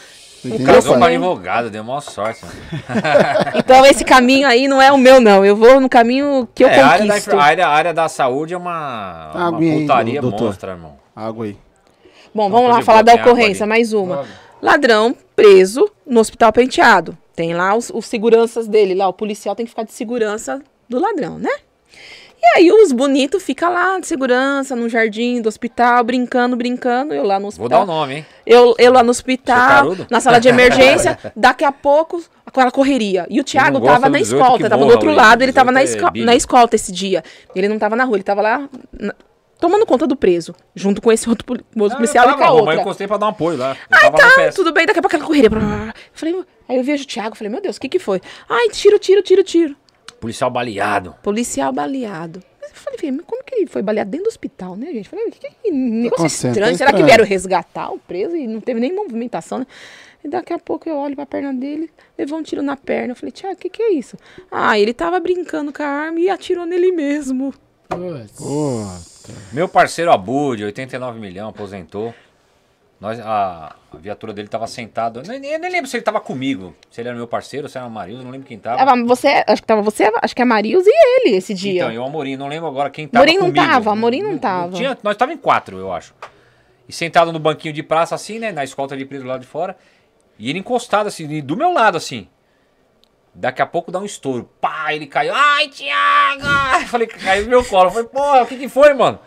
Entendeu, 0.43 0.73
Casou 0.73 0.97
pai? 0.97 1.15
advogado, 1.15 1.69
deu 1.69 1.83
maior 1.83 1.99
sorte. 2.01 2.41
mano. 2.45 2.55
então 3.55 3.85
esse 3.85 4.05
caminho 4.05 4.47
aí 4.47 4.67
não 4.67 4.81
é 4.81 4.91
o 4.91 4.97
meu, 4.97 5.19
não. 5.19 5.43
Eu 5.43 5.55
vou 5.55 5.79
no 5.79 5.89
caminho 5.89 6.47
que 6.55 6.63
eu 6.63 6.67
É, 6.69 6.79
a 6.79 6.87
área, 6.87 7.05
da, 7.05 7.13
conquisto. 7.13 7.37
a, 7.37 7.43
área, 7.43 7.67
a 7.67 7.69
área 7.69 7.93
da 7.93 8.07
saúde 8.07 8.53
é 8.53 8.57
uma, 8.57 9.31
uma 9.33 9.59
aí, 9.59 9.81
putaria 9.81 10.21
doutor. 10.21 10.47
monstra, 10.47 10.71
irmão. 10.71 10.97
Água 11.15 11.45
aí. 11.45 11.57
Bom, 12.33 12.49
vamos 12.49 12.69
lá 12.69 12.81
falar 12.81 13.01
da 13.01 13.13
água 13.13 13.25
ocorrência, 13.31 13.65
mais 13.65 13.91
uma. 13.91 14.17
Logo. 14.17 14.27
Ladrão 14.61 15.15
preso 15.35 15.89
no 16.05 16.19
hospital 16.19 16.51
penteado. 16.51 17.17
Tem 17.39 17.53
lá 17.53 17.73
os, 17.73 17.89
os 17.89 18.05
seguranças 18.05 18.67
dele, 18.67 18.93
lá 18.93 19.07
o 19.07 19.13
policial 19.13 19.55
tem 19.55 19.65
que 19.65 19.69
ficar 19.69 19.83
de 19.83 19.93
segurança 19.93 20.61
do 20.89 20.99
ladrão, 20.99 21.39
né? 21.39 21.49
E 22.37 22.57
aí 22.57 22.69
os 22.69 22.91
bonitos 22.91 23.41
ficam 23.43 23.71
lá 23.71 23.97
de 23.97 24.07
segurança, 24.07 24.75
no 24.75 24.89
jardim 24.89 25.41
do 25.41 25.47
hospital, 25.47 26.03
brincando, 26.03 26.57
brincando. 26.57 27.13
Eu 27.13 27.23
lá 27.23 27.39
no 27.39 27.47
hospital. 27.47 27.69
Vou 27.69 27.85
dar 27.87 27.93
o 27.93 27.95
nome, 27.95 28.15
hein? 28.15 28.25
Eu, 28.45 28.75
eu 28.77 28.91
lá 28.91 29.01
no 29.03 29.11
hospital, 29.11 29.95
na 30.09 30.19
sala 30.19 30.37
de 30.41 30.49
emergência, 30.51 31.17
daqui 31.33 31.63
a 31.63 31.71
pouco, 31.71 32.21
aquela 32.45 32.71
correria. 32.71 33.25
E 33.29 33.39
o 33.39 33.43
Thiago 33.45 33.79
tava 33.79 34.09
na 34.09 34.19
escolta, 34.19 34.69
tava 34.69 34.83
do 34.85 34.91
outro 34.91 35.13
lado, 35.13 35.41
ele 35.41 35.53
tava 35.53 35.71
na, 35.71 35.79
18 35.79 35.95
é 35.95 35.97
esco- 35.97 36.11
Bíblia. 36.11 36.25
na 36.25 36.35
escolta 36.35 36.75
esse 36.75 36.91
dia. 36.91 37.23
Ele 37.55 37.69
não 37.69 37.79
tava 37.79 37.95
na 37.95 38.03
rua, 38.03 38.17
ele 38.17 38.23
tava 38.23 38.41
lá 38.41 38.69
tomando 39.59 39.85
conta 39.85 40.07
do 40.07 40.15
preso, 40.15 40.55
junto 40.73 41.01
com 41.01 41.11
esse 41.11 41.29
outro, 41.29 41.45
outro 41.77 41.97
policial 41.97 42.25
eu 42.27 42.31
e 42.31 42.37
com 42.37 42.43
a 42.43 42.45
tava, 42.45 42.51
mas 42.53 42.59
outra. 42.61 42.75
eu 42.75 42.81
encostei 42.81 43.07
pra 43.07 43.17
dar 43.17 43.25
um 43.27 43.29
apoio 43.29 43.57
lá. 43.57 43.75
Tava 43.89 44.17
na 44.17 44.31
tá, 44.33 44.51
tudo 44.51 44.71
bem, 44.73 44.85
daqui 44.85 44.99
a 44.99 45.01
pouco 45.01 45.15
aquela 45.15 45.27
correria. 45.27 45.49
blá, 45.49 45.59
blá, 45.59 45.69
blá. 45.77 45.87
Eu 45.87 45.93
Falei, 46.13 46.43
aí 46.67 46.77
eu 46.77 46.83
vejo 46.83 47.03
o 47.03 47.07
Thiago, 47.07 47.35
falei, 47.35 47.51
meu 47.51 47.61
Deus, 47.61 47.77
o 47.77 47.81
que 47.81 47.89
que 47.89 47.99
foi? 47.99 48.21
Ai, 48.49 48.69
tiro, 48.69 48.97
tiro, 48.97 49.21
tiro, 49.21 49.43
tiro. 49.43 49.75
Policial 50.19 50.49
baleado. 50.49 51.15
Policial 51.21 51.71
baleado. 51.71 52.41
Eu 52.61 52.69
falei, 52.73 52.99
"Filho, 52.99 53.13
mas 53.17 53.25
como 53.25 53.43
que 53.43 53.55
ele 53.55 53.67
foi 53.67 53.81
baleado 53.81 54.11
dentro 54.11 54.25
do 54.25 54.29
hospital, 54.29 54.75
né, 54.75 54.87
gente? 54.87 55.05
Eu 55.05 55.09
Falei, 55.09 55.31
que, 55.31 55.39
que 55.39 55.71
negócio 55.71 56.15
acontecendo? 56.25 56.51
estranho. 56.51 56.71
Tá 56.73 56.77
Será 56.77 56.89
que 56.91 56.97
estranho. 56.97 57.05
vieram 57.05 57.25
resgatar 57.25 57.89
o 57.91 57.97
preso 57.99 58.35
e 58.35 58.47
não 58.47 58.61
teve 58.61 58.79
nem 58.79 58.93
movimentação, 58.93 59.59
né? 59.59 59.67
E 60.23 60.27
daqui 60.27 60.51
a 60.53 60.59
pouco 60.59 60.87
eu 60.89 60.97
olho 60.97 61.15
pra 61.15 61.25
perna 61.25 61.53
dele, 61.53 61.89
levou 62.17 62.37
um 62.37 62.43
tiro 62.43 62.61
na 62.61 62.75
perna. 62.75 63.13
Eu 63.13 63.15
falei, 63.15 63.31
Tiago, 63.31 63.55
o 63.55 63.57
que, 63.57 63.69
que 63.69 63.81
é 63.81 63.93
isso? 63.93 64.17
Ah, 64.51 64.77
ele 64.77 64.93
tava 64.93 65.19
brincando 65.19 65.71
com 65.73 65.81
a 65.81 65.85
arma 65.87 66.19
e 66.19 66.29
atirou 66.29 66.65
nele 66.65 66.91
mesmo. 66.91 67.53
Putz. 67.87 68.37
Meu 69.51 69.67
parceiro 69.67 70.11
Abu, 70.11 70.55
de 70.55 70.63
89 70.65 71.19
milhões, 71.19 71.49
aposentou. 71.49 72.13
Nós, 72.99 73.17
a, 73.19 73.75
a 73.93 73.97
viatura 73.97 74.33
dele 74.33 74.49
tava 74.49 74.67
sentado. 74.67 75.21
Eu 75.21 75.39
nem, 75.39 75.51
eu 75.53 75.59
nem 75.59 75.71
lembro 75.71 75.89
se 75.89 75.95
ele 75.95 76.03
tava 76.03 76.19
comigo. 76.19 76.75
Se 76.91 76.99
ele 76.99 77.07
era 77.07 77.17
meu 77.17 77.27
parceiro, 77.27 77.69
se 77.69 77.77
era 77.77 77.87
o 77.87 77.89
Marildo, 77.89 78.23
não 78.23 78.31
lembro 78.31 78.45
quem 78.45 78.59
tava. 78.59 78.77
Tava 78.77 79.03
você, 79.05 79.43
acho 79.47 79.61
que 79.61 79.67
tava 79.67 79.81
você, 79.81 80.11
acho 80.21 80.35
que 80.35 80.41
é 80.41 80.43
a 80.43 80.45
Marius 80.45 80.85
e 80.85 80.91
ele 80.91 81.37
esse 81.37 81.53
dia. 81.53 81.83
Então, 81.83 81.91
e 81.93 81.97
o 81.97 82.03
Amorim, 82.03 82.35
não 82.35 82.47
lembro 82.49 82.67
agora 82.67 82.89
quem 82.89 83.07
tava 83.07 83.23
Amorim 83.23 83.37
não 83.37 83.47
comigo. 83.47 83.65
tava, 83.65 83.91
Amorim 83.91 84.21
não 84.21 84.37
tava. 84.37 84.75
tinha, 84.75 84.97
nós 85.01 85.15
tava 85.15 85.31
em 85.31 85.37
quatro, 85.37 85.77
eu 85.77 85.93
acho. 85.93 86.13
E 86.89 86.91
sentado 86.93 87.31
no 87.31 87.39
banquinho 87.39 87.73
de 87.73 87.83
praça, 87.83 88.15
assim, 88.15 88.37
né? 88.37 88.51
Na 88.51 88.65
escolta 88.65 88.97
de 88.97 89.05
preso 89.05 89.23
do 89.23 89.29
lado 89.29 89.41
de 89.41 89.47
fora. 89.47 89.77
E 90.37 90.49
ele 90.49 90.59
encostado, 90.59 91.07
assim, 91.07 91.41
do 91.41 91.55
meu 91.55 91.71
lado, 91.71 91.95
assim. 91.97 92.27
Daqui 93.33 93.61
a 93.61 93.65
pouco 93.65 93.91
dá 93.91 93.99
um 93.99 94.05
estouro. 94.05 94.49
Pá, 94.59 94.93
ele 94.93 95.07
caiu. 95.07 95.33
Ai, 95.33 95.67
Thiago! 95.69 96.81
Eu 96.81 96.87
falei, 96.87 97.07
caiu 97.07 97.43
no 97.43 97.49
meu 97.49 97.63
colo. 97.63 97.89
Eu 97.89 97.91
falei, 97.91 98.07
pô, 98.07 98.41
o 98.41 98.45
que 98.45 98.57
que 98.57 98.69
foi, 98.69 98.93
mano? 98.93 99.19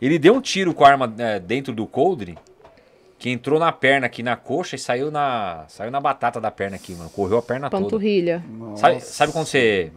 Ele 0.00 0.18
deu 0.18 0.34
um 0.34 0.40
tiro 0.40 0.74
com 0.74 0.84
a 0.84 0.88
arma 0.88 1.12
é, 1.18 1.38
dentro 1.38 1.72
do 1.72 1.86
coldre. 1.86 2.36
Que 3.18 3.30
entrou 3.30 3.58
na 3.58 3.72
perna 3.72 4.06
aqui, 4.06 4.22
na 4.22 4.36
coxa, 4.36 4.76
e 4.76 4.78
saiu 4.78 5.10
na, 5.10 5.64
saiu 5.68 5.90
na 5.90 5.98
batata 5.98 6.38
da 6.38 6.50
perna 6.50 6.76
aqui, 6.76 6.94
mano. 6.94 7.08
Correu 7.08 7.38
a 7.38 7.42
perna 7.42 7.70
toda. 7.70 7.82
Panturrilha. 7.82 8.44
Sabe, 8.76 9.00
sabe 9.00 9.32
quando 9.32 9.46
você 9.46 9.90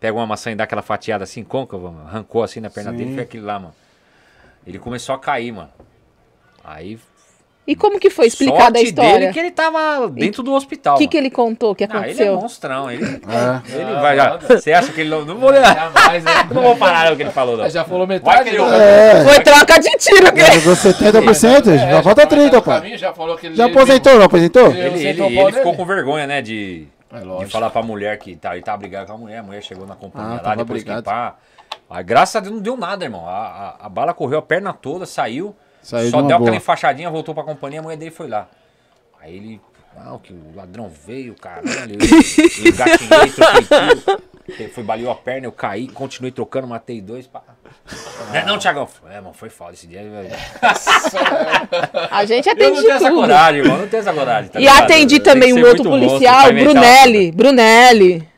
pega 0.00 0.16
uma 0.16 0.26
maçã 0.26 0.50
e 0.50 0.54
dá 0.54 0.64
aquela 0.64 0.80
fatiada 0.80 1.24
assim, 1.24 1.44
côncava, 1.44 1.90
mano? 1.90 2.08
Arrancou 2.08 2.42
assim 2.42 2.60
na 2.60 2.70
perna 2.70 2.92
Sim. 2.92 2.96
dele, 2.96 3.14
foi 3.14 3.22
aquele 3.22 3.44
lá, 3.44 3.58
mano. 3.58 3.74
Ele 4.66 4.78
começou 4.78 5.14
a 5.14 5.18
cair, 5.18 5.52
mano. 5.52 5.70
Aí. 6.64 6.98
E 7.68 7.76
como 7.76 8.00
que 8.00 8.08
foi 8.08 8.26
explicada 8.26 8.78
a 8.78 8.82
história? 8.82 9.18
dele 9.18 9.32
que 9.34 9.38
ele 9.38 9.50
tava 9.50 10.08
dentro 10.08 10.42
do 10.42 10.54
hospital. 10.54 10.94
O 10.94 10.98
que, 10.98 11.06
que 11.06 11.18
ele 11.18 11.28
contou 11.30 11.74
que 11.74 11.84
Ah, 11.84 11.86
ele 11.88 11.96
é 11.96 11.98
aconteceu? 12.00 12.34
monstrão. 12.40 12.90
Ele, 12.90 13.04
É. 13.04 13.78
ele 13.78 13.92
vai 14.00 14.16
já. 14.16 14.38
Você 14.38 14.72
acha 14.72 14.90
que 14.90 15.02
ele 15.02 15.10
não. 15.10 15.22
Não 15.26 15.36
vou 15.36 15.50
ler. 15.50 15.62
Jamais, 15.62 16.24
né? 16.24 16.32
Não 16.50 16.62
vou 16.62 16.76
parar 16.76 17.12
o 17.12 17.16
que 17.16 17.22
ele 17.24 17.30
falou, 17.30 17.58
não. 17.58 17.68
Já 17.68 17.84
falou 17.84 18.06
Vai 18.06 18.16
metade. 18.16 18.44
que 18.50 18.56
ele. 18.56 18.64
né? 18.64 19.20
É. 19.20 19.24
Foi 19.24 19.40
troca 19.40 19.78
de 19.80 19.90
tiro, 19.98 20.32
que 20.32 20.40
Jogou 20.60 20.74
70%, 20.74 21.68
É, 21.70 21.78
já 21.90 22.02
falta 22.02 22.22
tá 22.22 22.26
30, 22.26 22.56
no 22.56 22.62
pai. 22.62 22.80
caminho, 22.80 22.96
Já 22.98 23.12
falou 23.12 23.36
que 23.36 23.46
ele 23.48 23.54
Já 23.54 23.64
ele- 23.66 23.72
aposentou, 23.74 24.14
não 24.14 24.22
aposentou? 24.24 24.66
Ele, 24.72 25.06
ele, 25.06 25.22
ele 25.38 25.52
ficou 25.52 25.74
com 25.76 25.84
vergonha, 25.84 26.26
né? 26.26 26.40
De, 26.40 26.86
É 27.12 27.44
de 27.44 27.50
falar 27.50 27.68
pra 27.68 27.82
mulher 27.82 28.18
que 28.18 28.34
tá, 28.34 28.54
ele 28.54 28.64
tava 28.64 28.78
brigado 28.78 29.08
com 29.08 29.12
a 29.12 29.18
mulher. 29.18 29.38
A 29.38 29.42
mulher 29.42 29.62
chegou 29.62 29.86
na 29.86 29.94
companhia 29.94 30.40
Ah, 30.42 30.48
lá, 30.48 30.54
depois 30.54 30.82
brigado. 30.82 31.02
que 31.02 31.10
pá. 31.10 31.34
Aí, 31.90 32.02
graças 32.02 32.34
a 32.36 32.40
Deus 32.40 32.54
não 32.54 32.62
deu 32.62 32.78
nada, 32.78 33.04
irmão. 33.04 33.26
A, 33.28 33.76
a, 33.80 33.86
a 33.86 33.88
bala 33.90 34.14
correu 34.14 34.38
a 34.38 34.42
perna 34.42 34.72
toda, 34.72 35.04
saiu. 35.04 35.54
Saiu 35.88 36.10
só 36.10 36.20
de 36.20 36.28
deu 36.28 36.36
boa. 36.36 36.48
aquela 36.48 36.56
enfaixadinha, 36.56 37.08
voltou 37.10 37.34
pra 37.34 37.42
companhia, 37.44 37.80
a 37.80 37.82
mulher 37.82 37.96
dele 37.96 38.10
foi 38.10 38.28
lá. 38.28 38.46
Aí 39.20 39.34
ele. 39.36 39.60
Ah, 39.96 40.16
que 40.22 40.32
o 40.32 40.52
ladrão 40.54 40.88
veio, 40.88 41.34
caralho. 41.34 41.96
Eu, 41.98 42.64
eu 42.64 42.70
engatinhei, 42.72 43.30
troquei. 43.32 44.26
Ele 44.64 44.68
Foi, 44.68 44.84
baleou 44.84 45.10
a 45.10 45.14
perna, 45.14 45.46
eu 45.46 45.52
caí, 45.52 45.88
continuei 45.88 46.30
trocando, 46.30 46.68
matei 46.68 47.00
dois. 47.00 47.26
Pá. 47.26 47.42
Não, 48.32 48.46
não, 48.52 48.58
Thiagão. 48.58 48.86
É, 49.10 49.20
mano, 49.20 49.32
foi 49.34 49.48
foda 49.50 49.72
esse 49.72 49.86
dia. 49.86 50.02
velho. 50.02 50.30
A 52.10 52.24
gente 52.24 52.46
Eu 52.48 52.52
atende 52.52 52.76
não 52.76 52.82
tenho 52.82 52.92
essa 52.94 53.08
tudo. 53.08 53.20
coragem, 53.20 53.60
irmão. 53.60 53.78
Não 53.78 53.88
tenho 53.88 54.00
essa 54.00 54.12
coragem. 54.12 54.50
tá 54.50 54.58
E 54.58 54.62
ligado? 54.62 54.82
atendi 54.84 55.20
Tem 55.20 55.32
também 55.32 55.52
um 55.52 55.66
outro 55.66 55.84
policial, 55.84 56.52
Brunelli. 56.52 57.32
Brunelli. 57.32 58.28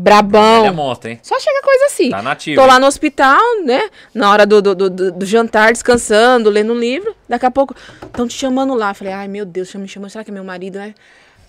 Brabão. 0.00 0.64
Ele 0.64 1.10
hein? 1.10 1.20
Só 1.24 1.40
chega 1.40 1.60
coisa 1.60 1.86
assim. 1.86 2.10
Tá 2.10 2.22
nativo, 2.22 2.60
Tô 2.60 2.64
lá 2.64 2.78
no 2.78 2.86
hospital, 2.86 3.40
né? 3.64 3.90
Na 4.14 4.30
hora 4.30 4.46
do, 4.46 4.62
do, 4.62 4.74
do- 4.76 5.10
do- 5.10 5.26
jantar, 5.26 5.72
descansando, 5.72 6.48
lendo 6.48 6.72
um 6.72 6.78
livro. 6.78 7.16
Daqui 7.28 7.44
a 7.44 7.50
pouco, 7.50 7.74
estão 8.06 8.28
te 8.28 8.34
chamando 8.34 8.74
lá. 8.74 8.94
Falei, 8.94 9.12
ai 9.12 9.26
meu 9.26 9.44
Deus, 9.44 9.74
me 9.74 9.88
chamando. 9.88 10.10
Será 10.10 10.22
que 10.22 10.30
é 10.30 10.34
meu 10.34 10.44
marido, 10.44 10.78
né? 10.78 10.94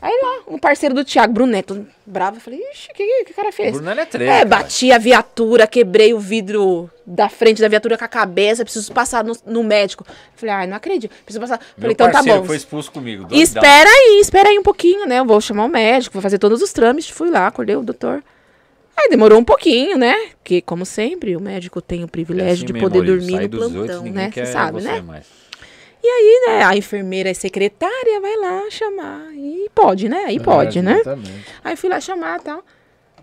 Aí 0.01 0.17
lá, 0.23 0.53
um 0.55 0.57
parceiro 0.57 0.95
do 0.95 1.05
Thiago, 1.05 1.31
Bruneto, 1.31 1.85
bravo. 2.07 2.39
Falei, 2.39 2.59
ixi, 2.71 2.89
o 2.89 2.95
que, 2.95 3.23
que, 3.26 3.31
o 3.34 3.35
cara 3.35 3.51
fez? 3.51 3.69
O 3.76 3.77
Brunelli 3.77 3.99
é 3.99 4.05
treta, 4.05 4.31
É, 4.31 4.45
bati 4.45 4.91
a 4.91 4.97
viatura, 4.97 5.67
quebrei 5.67 6.11
o 6.13 6.19
vidro 6.19 6.89
da 7.05 7.30
frente 7.30 7.61
da 7.61 7.67
viatura 7.67 7.99
com 7.99 8.05
a 8.05 8.07
cabeça, 8.07 8.63
preciso 8.63 8.91
passar 8.91 9.23
no, 9.23 9.38
no 9.45 9.63
médico. 9.63 10.03
Falei, 10.35 10.55
ai, 10.55 10.67
não 10.67 10.77
acredito. 10.77 11.13
Preciso 11.23 11.41
passar. 11.41 11.59
Meu 11.77 11.81
Falei, 11.81 11.91
então 11.93 12.11
tá 12.11 12.23
bom. 12.23 12.45
foi 12.45 12.55
expulso 12.55 12.91
comigo. 12.91 13.27
Espera 13.30 13.89
aí, 13.89 14.19
espera 14.21 14.49
aí 14.49 14.57
um 14.57 14.63
pouquinho, 14.63 15.05
né? 15.05 15.19
Eu 15.19 15.26
vou 15.26 15.39
chamar 15.39 15.65
o 15.65 15.69
médico, 15.69 16.13
vou 16.13 16.21
fazer 16.23 16.39
todos 16.39 16.63
os 16.63 16.73
trâmites. 16.73 17.11
Fui 17.11 17.30
lá, 17.30 17.45
acordei 17.45 17.76
o 17.76 17.84
doutor. 17.84 18.23
Aí 19.01 19.09
demorou 19.09 19.39
um 19.39 19.43
pouquinho, 19.43 19.97
né? 19.97 20.13
Que, 20.43 20.61
como 20.61 20.85
sempre, 20.85 21.35
o 21.35 21.39
médico 21.39 21.81
tem 21.81 22.01
o 22.01 22.05
É 22.05 22.07
privilégio 22.07 22.53
assim 22.55 22.65
de 22.65 22.73
mesmo, 22.73 22.89
poder 22.89 22.99
Maurício. 23.05 23.30
dormir 23.30 23.49
no 23.49 23.49
plantão, 23.49 24.03
né? 24.03 24.31
Você 24.34 24.45
sabe, 24.45 24.81
né? 24.81 25.01
mais. 25.01 25.26
E 26.03 26.07
aí, 26.07 26.45
né, 26.47 26.63
a 26.63 26.76
enfermeira 26.77 27.30
e 27.30 27.35
secretária 27.35 28.21
vai 28.21 28.35
lá 28.38 28.69
chamar. 28.69 29.31
E 29.34 29.69
pode, 29.76 30.07
né? 30.07 30.23
Aí 30.27 30.39
pode, 30.39 30.80
É, 30.80 30.81
né? 30.81 31.01
Aí 31.63 31.76
fui 31.76 31.89
lá 31.89 31.99
chamar 31.99 32.39
e 32.39 32.43
tal. 32.43 32.63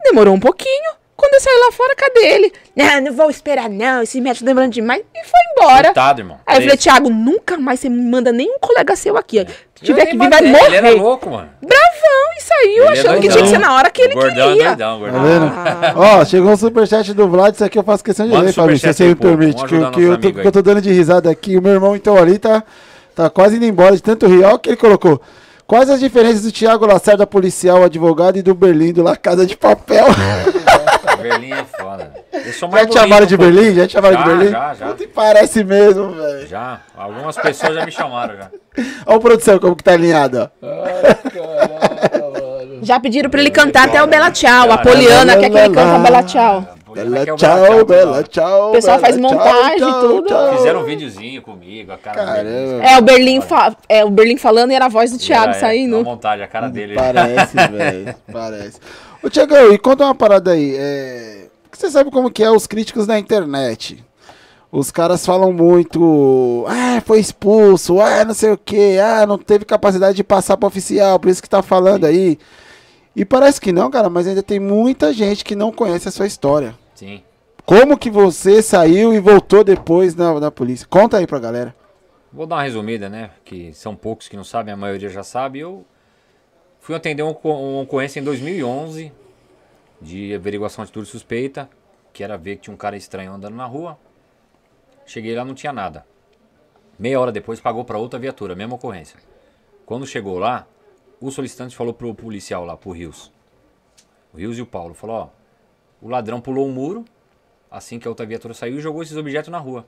Demorou 0.05 0.35
um 0.35 0.41
pouquinho. 0.41 0.93
Quando 1.17 1.33
eu 1.35 1.41
saí 1.41 1.55
lá 1.65 1.73
fora, 1.73 1.95
cadê 1.97 2.27
ele? 2.27 2.53
Não, 2.77 3.01
não 3.01 3.13
vou 3.15 3.31
esperar, 3.31 3.71
não. 3.71 4.03
Esse 4.03 4.21
médico 4.21 4.45
tá 4.45 4.51
demorando 4.51 4.73
demais. 4.75 5.01
E 5.15 5.25
foi 5.25 5.41
embora. 5.53 5.85
Coitado, 5.85 6.21
irmão. 6.21 6.39
Aí 6.47 6.57
eu 6.59 6.63
falei. 6.63 6.77
Thiago, 6.77 7.09
nunca 7.09 7.57
mais 7.57 7.81
você 7.81 7.89
me 7.89 8.03
manda 8.03 8.31
nenhum 8.33 8.59
colega 8.61 8.95
seu 8.95 9.17
aqui. 9.17 9.39
Se 9.39 9.47
Eu 9.83 9.87
tiver 9.87 10.07
que 10.07 10.17
vir, 10.19 10.29
vai 10.29 10.43
morrer. 10.43 10.67
Ele 10.67 10.77
era 10.77 10.91
louco, 10.91 11.31
mano. 11.31 11.49
Bravão 11.63 12.27
e 12.39 12.43
saiu 12.43 12.69
Ele 12.71 12.81
é 12.83 12.89
achando 12.93 13.03
que 13.21 13.29
doidão. 13.29 13.31
tinha 13.31 13.43
que 13.45 13.49
ser 13.49 13.59
na 13.59 13.75
hora 13.75 13.91
que 13.91 14.03
ele 14.03 14.15
gordão 14.15 14.49
queria. 14.53 14.63
É 14.63 14.67
doidão, 14.69 15.01
Tá 15.01 15.11
gordão. 15.11 15.23
vendo? 15.23 15.53
Ah. 15.57 15.95
Ó, 16.21 16.25
chegou 16.27 16.51
um 16.53 16.57
superchat 16.57 17.15
do 17.15 17.29
Vlad, 17.29 17.55
isso 17.55 17.65
aqui 17.65 17.79
eu 17.79 17.83
faço 17.83 18.05
questão 18.05 18.27
de 18.27 18.33
Manda 18.33 18.45
ler, 18.45 18.51
o 18.51 18.55
Fabrício, 18.55 18.89
se 18.93 18.95
você 18.95 19.05
me 19.09 19.15
permite. 19.15 19.63
Que, 19.65 19.69
que 19.91 20.03
eu, 20.03 20.19
tô, 20.19 20.33
que 20.33 20.47
eu 20.47 20.53
tô 20.53 20.61
dando 20.63 20.83
de 20.83 20.93
risada 20.93 21.31
aqui. 21.31 21.57
O 21.57 21.63
meu 21.63 21.73
irmão, 21.73 21.97
então, 21.97 22.17
ali 22.19 22.39
tá, 22.39 22.63
tá 23.15 23.31
quase 23.31 23.57
indo 23.57 23.65
embora 23.65 23.97
de 23.97 24.03
tanto 24.03 24.27
rir. 24.27 24.45
Olha 24.45 24.55
o 24.55 24.59
que 24.59 24.69
ele 24.69 24.77
colocou. 24.77 25.21
Quais 25.67 25.91
as 25.91 25.99
diferenças 25.99 26.43
do 26.43 26.53
Thiago 26.53 26.87
Lacerda, 26.87 27.27
policial, 27.27 27.83
advogado, 27.83 28.37
e 28.39 28.43
do 28.43 28.55
Berlim, 28.55 28.93
do 28.93 29.03
La 29.03 29.17
Casa 29.17 29.45
de 29.45 29.57
Papel? 29.57 30.05
Berlim 31.29 31.53
é 31.53 31.65
foda. 31.65 32.13
Eu 32.33 32.53
sou 32.53 32.69
Já 32.69 32.75
mais 32.75 32.87
te 32.89 32.93
chamaram 32.99 33.27
de. 33.27 33.37
Berlim? 33.37 33.75
Já 33.75 33.87
te 33.87 33.93
chamaram 33.93 34.17
de 34.17 34.23
Já, 34.23 34.29
Berlim? 34.29 34.51
já, 34.51 34.75
já. 34.75 34.87
Puta, 34.87 35.03
e 35.03 35.07
parece 35.07 35.65
mesmo, 35.65 36.11
velho. 36.13 36.47
Já. 36.47 36.81
Algumas 36.97 37.37
pessoas 37.37 37.75
já 37.75 37.85
me 37.85 37.93
chamaram 37.93 38.37
já. 38.37 38.51
Olha 39.07 39.17
o 39.17 39.21
produção, 39.21 39.59
como 39.59 39.75
que 39.77 39.85
tá 39.85 39.93
alinhado, 39.93 40.51
ó. 40.63 40.67
Já 42.83 43.01
pediram 43.01 43.31
pra 43.31 43.41
ele 43.41 43.51
cantar 43.51 43.87
até 43.89 44.03
o 44.03 44.07
Bela 44.07 44.31
Tchau. 44.31 44.71
A 44.71 44.79
Poliana 44.79 45.37
quer 45.37 45.51
que 45.51 45.57
ele 45.59 45.69
canta 45.75 45.85
lá. 45.93 45.99
Bela 45.99 46.23
Tchau. 46.23 46.67
Bela 46.97 47.19
é 47.19 47.33
o 47.33 47.37
tchau, 47.37 47.85
Bela 47.85 48.23
Tchau. 48.23 48.69
O 48.71 48.73
pessoal 48.73 48.99
faz 48.99 49.19
montagem, 49.19 49.77
tchau, 49.79 50.01
tudo. 50.01 50.35
Fizeram 50.57 50.81
um 50.81 50.85
videozinho 50.85 51.43
comigo, 51.43 51.93
a 51.93 51.99
cara 51.99 52.43
dele. 52.43 52.79
Caramba. 52.81 52.85
É, 52.89 52.97
o 52.99 53.03
Berlim, 53.03 53.41
fa- 53.43 53.77
é, 53.87 54.03
o 54.03 54.09
Berlim 54.09 54.39
falando 54.39 54.71
e 54.71 54.75
era 54.75 54.87
a 54.87 54.89
voz 54.89 55.13
do 55.13 55.19
Thiago 55.19 55.51
é, 55.51 55.53
saindo. 55.55 55.97
Uma 55.97 56.05
montagem, 56.05 56.43
a 56.43 56.49
cara 56.49 56.69
dele. 56.69 56.95
Parece, 56.95 57.55
velho. 57.55 58.15
Parece. 58.33 58.81
Ô, 59.23 59.31
Tiagão, 59.31 59.73
e 59.73 59.79
conta 59.79 60.05
uma 60.05 60.15
parada 60.15 60.53
aí. 60.53 60.75
É... 60.77 61.49
Você 61.73 61.91
sabe 61.91 62.11
como 62.11 62.31
que 62.31 62.43
é 62.43 62.51
os 62.51 62.67
críticos 62.67 63.07
na 63.07 63.19
internet? 63.19 64.05
Os 64.73 64.91
caras 64.91 65.25
falam 65.25 65.53
muito, 65.53 66.65
ah, 66.69 67.01
foi 67.01 67.21
expulso, 67.21 68.01
ah, 68.01 68.25
não 68.25 68.35
sei 68.35 68.51
o 68.51 68.59
que, 68.59 68.99
ah, 68.99 69.27
não 69.27 69.39
teve 69.39 69.65
capacidade 69.65 70.17
de 70.17 70.25
passar 70.25 70.57
para 70.57 70.67
oficial, 70.67 71.19
por 71.19 71.31
isso 71.31 71.43
que 71.43 71.49
tá 71.49 71.63
falando 71.63 72.05
aí. 72.05 72.39
E 73.15 73.25
parece 73.25 73.61
que 73.61 73.73
não, 73.73 73.91
cara, 73.91 74.11
mas 74.11 74.27
ainda 74.27 74.43
tem 74.43 74.61
muita 74.61 75.13
gente 75.13 75.45
que 75.45 75.55
não 75.55 75.73
conhece 75.73 76.09
a 76.09 76.11
sua 76.11 76.27
história. 76.27 76.75
Sim. 76.95 77.23
Como 77.65 77.97
que 77.97 78.11
você 78.11 78.61
saiu 78.61 79.15
e 79.15 79.19
voltou 79.19 79.65
depois 79.65 80.15
na, 80.15 80.39
na 80.39 80.51
polícia? 80.51 80.87
Conta 80.89 81.19
aí 81.19 81.27
pra 81.27 81.39
galera. 81.39 81.75
Vou 82.33 82.47
dar 82.47 82.57
uma 82.57 82.63
resumida, 82.63 83.09
né? 83.09 83.31
Que 83.45 83.73
são 83.73 83.97
poucos 83.97 84.29
que 84.29 84.37
não 84.37 84.45
sabem, 84.45 84.75
a 84.75 84.77
maioria 84.77 85.09
já 85.09 85.23
sabe. 85.23 85.61
Eu 85.61 85.85
fui 86.87 86.95
atender 86.95 87.25
uma, 87.25 87.37
uma 87.43 87.83
ocorrência 87.83 88.21
em 88.21 88.23
2011 88.23 89.13
de 90.01 90.33
averiguação 90.33 90.85
de 90.85 90.87
atitude 90.87 91.09
suspeita, 91.09 91.69
que 92.13 92.23
era 92.23 92.39
ver 92.39 92.55
que 92.55 92.63
tinha 92.63 92.75
um 92.75 92.77
cara 92.77 92.97
estranho 92.97 93.33
andando 93.33 93.57
na 93.57 93.67
rua. 93.67 93.99
Cheguei 95.05 95.35
lá, 95.35 95.45
não 95.45 95.53
tinha 95.53 95.73
nada. 95.73 96.07
Meia 96.97 97.19
hora 97.19 97.33
depois 97.33 97.59
pagou 97.59 97.85
para 97.85 97.99
outra 97.99 98.21
viatura, 98.21 98.55
mesma 98.55 98.77
ocorrência. 98.77 99.19
Quando 99.85 100.07
chegou 100.07 100.39
lá, 100.39 100.65
o 101.21 101.29
solicitante 101.33 101.75
falou 101.75 101.93
pro 101.93 102.15
policial 102.15 102.65
lá, 102.65 102.77
pro 102.77 102.93
Rios. 102.93 103.33
O 104.33 104.37
Rios 104.37 104.57
e 104.57 104.63
o 104.63 104.67
Paulo 104.67 104.95
falou, 104.95 105.17
ó, 105.17 105.29
o 106.01 106.09
ladrão 106.09 106.41
pulou 106.41 106.69
o 106.69 106.71
muro, 106.71 107.05
assim 107.69 107.99
que 107.99 108.07
a 108.07 108.11
outra 108.13 108.25
viatura 108.25 108.55
saiu, 108.55 108.79
e 108.79 108.81
jogou 108.81 109.03
esses 109.03 109.17
objetos 109.17 109.51
na 109.51 109.59
rua. 109.59 109.85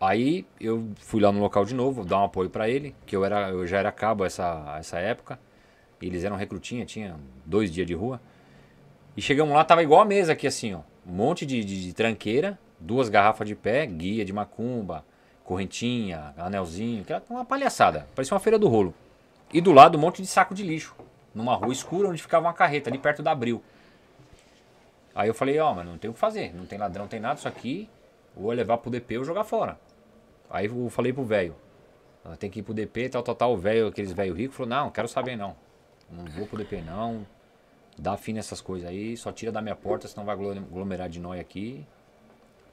Aí 0.00 0.46
eu 0.60 0.88
fui 1.00 1.20
lá 1.20 1.32
no 1.32 1.40
local 1.40 1.64
de 1.64 1.74
novo, 1.74 2.04
dar 2.04 2.20
um 2.20 2.26
apoio 2.26 2.48
para 2.48 2.68
ele, 2.68 2.94
que 3.04 3.16
eu, 3.16 3.24
era, 3.24 3.50
eu 3.50 3.66
já 3.66 3.78
era 3.78 3.90
cabo 3.90 4.24
essa, 4.24 4.76
essa 4.78 4.96
época. 5.00 5.36
Eles 6.00 6.24
eram 6.24 6.36
recrutinha, 6.36 6.84
tinha 6.84 7.16
dois 7.44 7.70
dias 7.70 7.86
de 7.86 7.94
rua. 7.94 8.20
E 9.16 9.22
chegamos 9.22 9.54
lá, 9.54 9.64
tava 9.64 9.82
igual 9.82 10.00
a 10.00 10.04
mesa 10.04 10.32
aqui 10.32 10.46
assim, 10.46 10.74
ó. 10.74 10.80
Um 11.06 11.12
monte 11.12 11.44
de, 11.44 11.64
de, 11.64 11.82
de 11.82 11.92
tranqueira, 11.92 12.58
duas 12.78 13.08
garrafas 13.08 13.46
de 13.46 13.54
pé, 13.54 13.86
guia 13.86 14.24
de 14.24 14.32
macumba, 14.32 15.04
correntinha, 15.44 16.34
anelzinho, 16.36 17.04
que 17.04 17.12
era 17.12 17.22
uma 17.28 17.44
palhaçada. 17.44 18.06
Parecia 18.14 18.34
uma 18.34 18.40
feira 18.40 18.58
do 18.58 18.68
rolo. 18.68 18.94
E 19.52 19.60
do 19.60 19.72
lado 19.72 19.98
um 19.98 20.00
monte 20.00 20.22
de 20.22 20.28
saco 20.28 20.54
de 20.54 20.62
lixo. 20.62 20.94
Numa 21.34 21.54
rua 21.54 21.72
escura 21.72 22.08
onde 22.08 22.22
ficava 22.22 22.46
uma 22.46 22.54
carreta, 22.54 22.88
ali 22.88 22.98
perto 22.98 23.22
da 23.22 23.32
Abril. 23.32 23.62
Aí 25.14 25.28
eu 25.28 25.34
falei, 25.34 25.58
ó, 25.58 25.70
oh, 25.70 25.74
mas 25.74 25.86
não 25.86 25.98
tem 25.98 26.08
o 26.08 26.14
que 26.14 26.20
fazer. 26.20 26.54
Não 26.54 26.66
tem 26.66 26.78
ladrão, 26.78 27.04
não 27.04 27.08
tem 27.08 27.20
nada. 27.20 27.38
Isso 27.38 27.48
aqui, 27.48 27.88
ou 28.36 28.52
é 28.52 28.54
levar 28.54 28.78
pro 28.78 28.90
DP 28.90 29.18
ou 29.18 29.24
jogar 29.24 29.44
fora. 29.44 29.78
Aí 30.48 30.66
eu 30.66 30.88
falei 30.88 31.12
pro 31.12 31.24
velho, 31.24 31.54
tem 32.38 32.50
que 32.50 32.60
ir 32.60 32.62
pro 32.62 32.74
DP, 32.74 33.08
tal, 33.08 33.22
tal, 33.22 33.34
tal. 33.34 33.52
O 33.54 33.56
velho, 33.56 33.88
aqueles 33.88 34.12
velho 34.12 34.34
rico, 34.34 34.54
falou, 34.54 34.68
não, 34.68 34.90
quero 34.90 35.08
saber 35.08 35.36
não. 35.36 35.56
Não 36.10 36.24
vou 36.26 36.46
pro 36.46 36.58
DP 36.58 36.82
não. 36.82 37.26
Dá 37.98 38.16
fim 38.16 38.32
nessas 38.32 38.60
coisas 38.60 38.88
aí, 38.88 39.16
só 39.16 39.30
tira 39.30 39.52
da 39.52 39.60
minha 39.60 39.76
porta, 39.76 40.08
senão 40.08 40.24
vai 40.24 40.34
aglomerar 40.34 41.08
de 41.08 41.20
nós 41.20 41.38
aqui. 41.38 41.86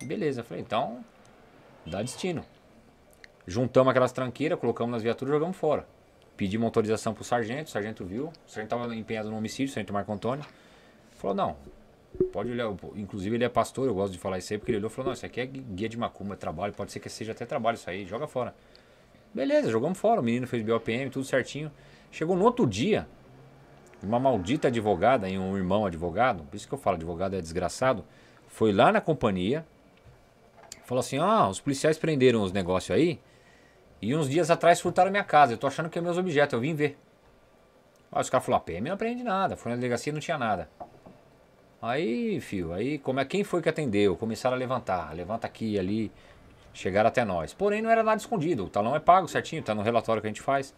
Beleza, 0.01 0.43
falei, 0.43 0.63
então, 0.63 1.03
dá 1.85 2.01
destino. 2.01 2.45
Juntamos 3.45 3.89
aquelas 3.91 4.11
tranqueiras, 4.11 4.59
colocamos 4.59 4.91
nas 4.91 5.03
viaturas 5.03 5.33
e 5.33 5.35
jogamos 5.35 5.57
fora. 5.57 5.87
Pedi 6.35 6.57
uma 6.57 6.67
autorização 6.67 7.13
pro 7.13 7.23
sargento, 7.23 7.67
o 7.67 7.71
sargento 7.71 8.05
viu. 8.05 8.27
O 8.27 8.49
sargento 8.49 8.69
tava 8.69 8.95
empenhado 8.95 9.29
no 9.29 9.37
homicídio, 9.37 9.71
o 9.71 9.73
sargento 9.73 9.91
Marco 9.91 10.13
Antônio. 10.13 10.45
Falou, 11.11 11.35
não, 11.35 11.57
pode 12.31 12.51
olhar. 12.51 12.71
Inclusive 12.95 13.35
ele 13.35 13.43
é 13.43 13.49
pastor, 13.49 13.87
eu 13.87 13.95
gosto 13.95 14.13
de 14.13 14.19
falar 14.19 14.37
isso 14.37 14.53
aí, 14.53 14.59
porque 14.59 14.71
ele 14.71 14.77
olhou 14.77 14.89
e 14.89 14.93
falou, 14.93 15.07
não, 15.07 15.13
isso 15.13 15.25
aqui 15.25 15.41
é 15.41 15.45
guia 15.45 15.89
de 15.89 15.97
macumba, 15.97 16.35
é 16.35 16.37
trabalho, 16.37 16.73
pode 16.73 16.91
ser 16.91 16.99
que 16.99 17.09
seja 17.09 17.31
até 17.31 17.45
trabalho 17.45 17.75
isso 17.75 17.89
aí, 17.89 18.05
joga 18.05 18.27
fora. 18.27 18.53
Beleza, 19.33 19.69
jogamos 19.69 19.97
fora, 19.97 20.21
o 20.21 20.23
menino 20.23 20.47
fez 20.47 20.63
BOPM, 20.63 21.09
tudo 21.09 21.25
certinho. 21.25 21.71
Chegou 22.11 22.35
no 22.35 22.43
outro 22.43 22.65
dia, 22.67 23.07
uma 24.03 24.19
maldita 24.19 24.67
advogada 24.67 25.29
e 25.29 25.37
um 25.37 25.57
irmão 25.57 25.85
advogado, 25.85 26.43
por 26.43 26.55
isso 26.55 26.67
que 26.67 26.73
eu 26.73 26.77
falo, 26.77 26.95
advogado 26.95 27.35
é 27.35 27.41
desgraçado, 27.41 28.03
foi 28.47 28.71
lá 28.71 28.91
na 28.91 29.01
companhia, 29.01 29.65
falou 30.85 30.99
assim, 30.99 31.17
ah, 31.17 31.47
os 31.47 31.59
policiais 31.59 31.97
prenderam 31.97 32.41
os 32.41 32.51
negócios 32.51 32.95
aí, 32.95 33.19
e 34.01 34.15
uns 34.15 34.29
dias 34.29 34.51
atrás 34.51 34.79
furtaram 34.79 35.09
minha 35.09 35.23
casa. 35.23 35.53
Eu 35.53 35.57
tô 35.57 35.67
achando 35.67 35.89
que 35.89 35.97
é 35.97 36.01
meus 36.01 36.17
objetos, 36.17 36.53
eu 36.53 36.59
vim 36.59 36.75
ver. 36.75 36.97
Aí 38.11 38.21
os 38.21 38.29
caras 38.29 38.45
falaram, 38.45 38.61
a 38.61 38.65
PM 38.65 38.87
não 38.89 38.95
aprende 38.95 39.23
nada. 39.23 39.55
Foi 39.55 39.71
na 39.71 39.75
delegacia 39.75 40.13
não 40.13 40.19
tinha 40.19 40.37
nada. 40.37 40.69
Aí, 41.81 42.39
fio, 42.39 42.73
aí 42.73 42.97
como 42.97 43.19
é 43.19 43.25
quem 43.25 43.43
foi 43.43 43.61
que 43.61 43.69
atendeu? 43.69 44.15
Começaram 44.15 44.55
a 44.55 44.59
levantar, 44.59 45.13
levanta 45.15 45.45
aqui 45.45 45.77
ali, 45.77 46.11
chegaram 46.73 47.07
até 47.07 47.23
nós. 47.23 47.53
Porém, 47.53 47.81
não 47.81 47.89
era 47.89 48.03
nada 48.03 48.17
escondido. 48.17 48.65
O 48.65 48.69
talão 48.69 48.95
é 48.95 48.99
pago 48.99 49.27
certinho, 49.27 49.61
tá 49.61 49.75
no 49.75 49.81
relatório 49.81 50.21
que 50.21 50.27
a 50.27 50.29
gente 50.29 50.41
faz. 50.41 50.73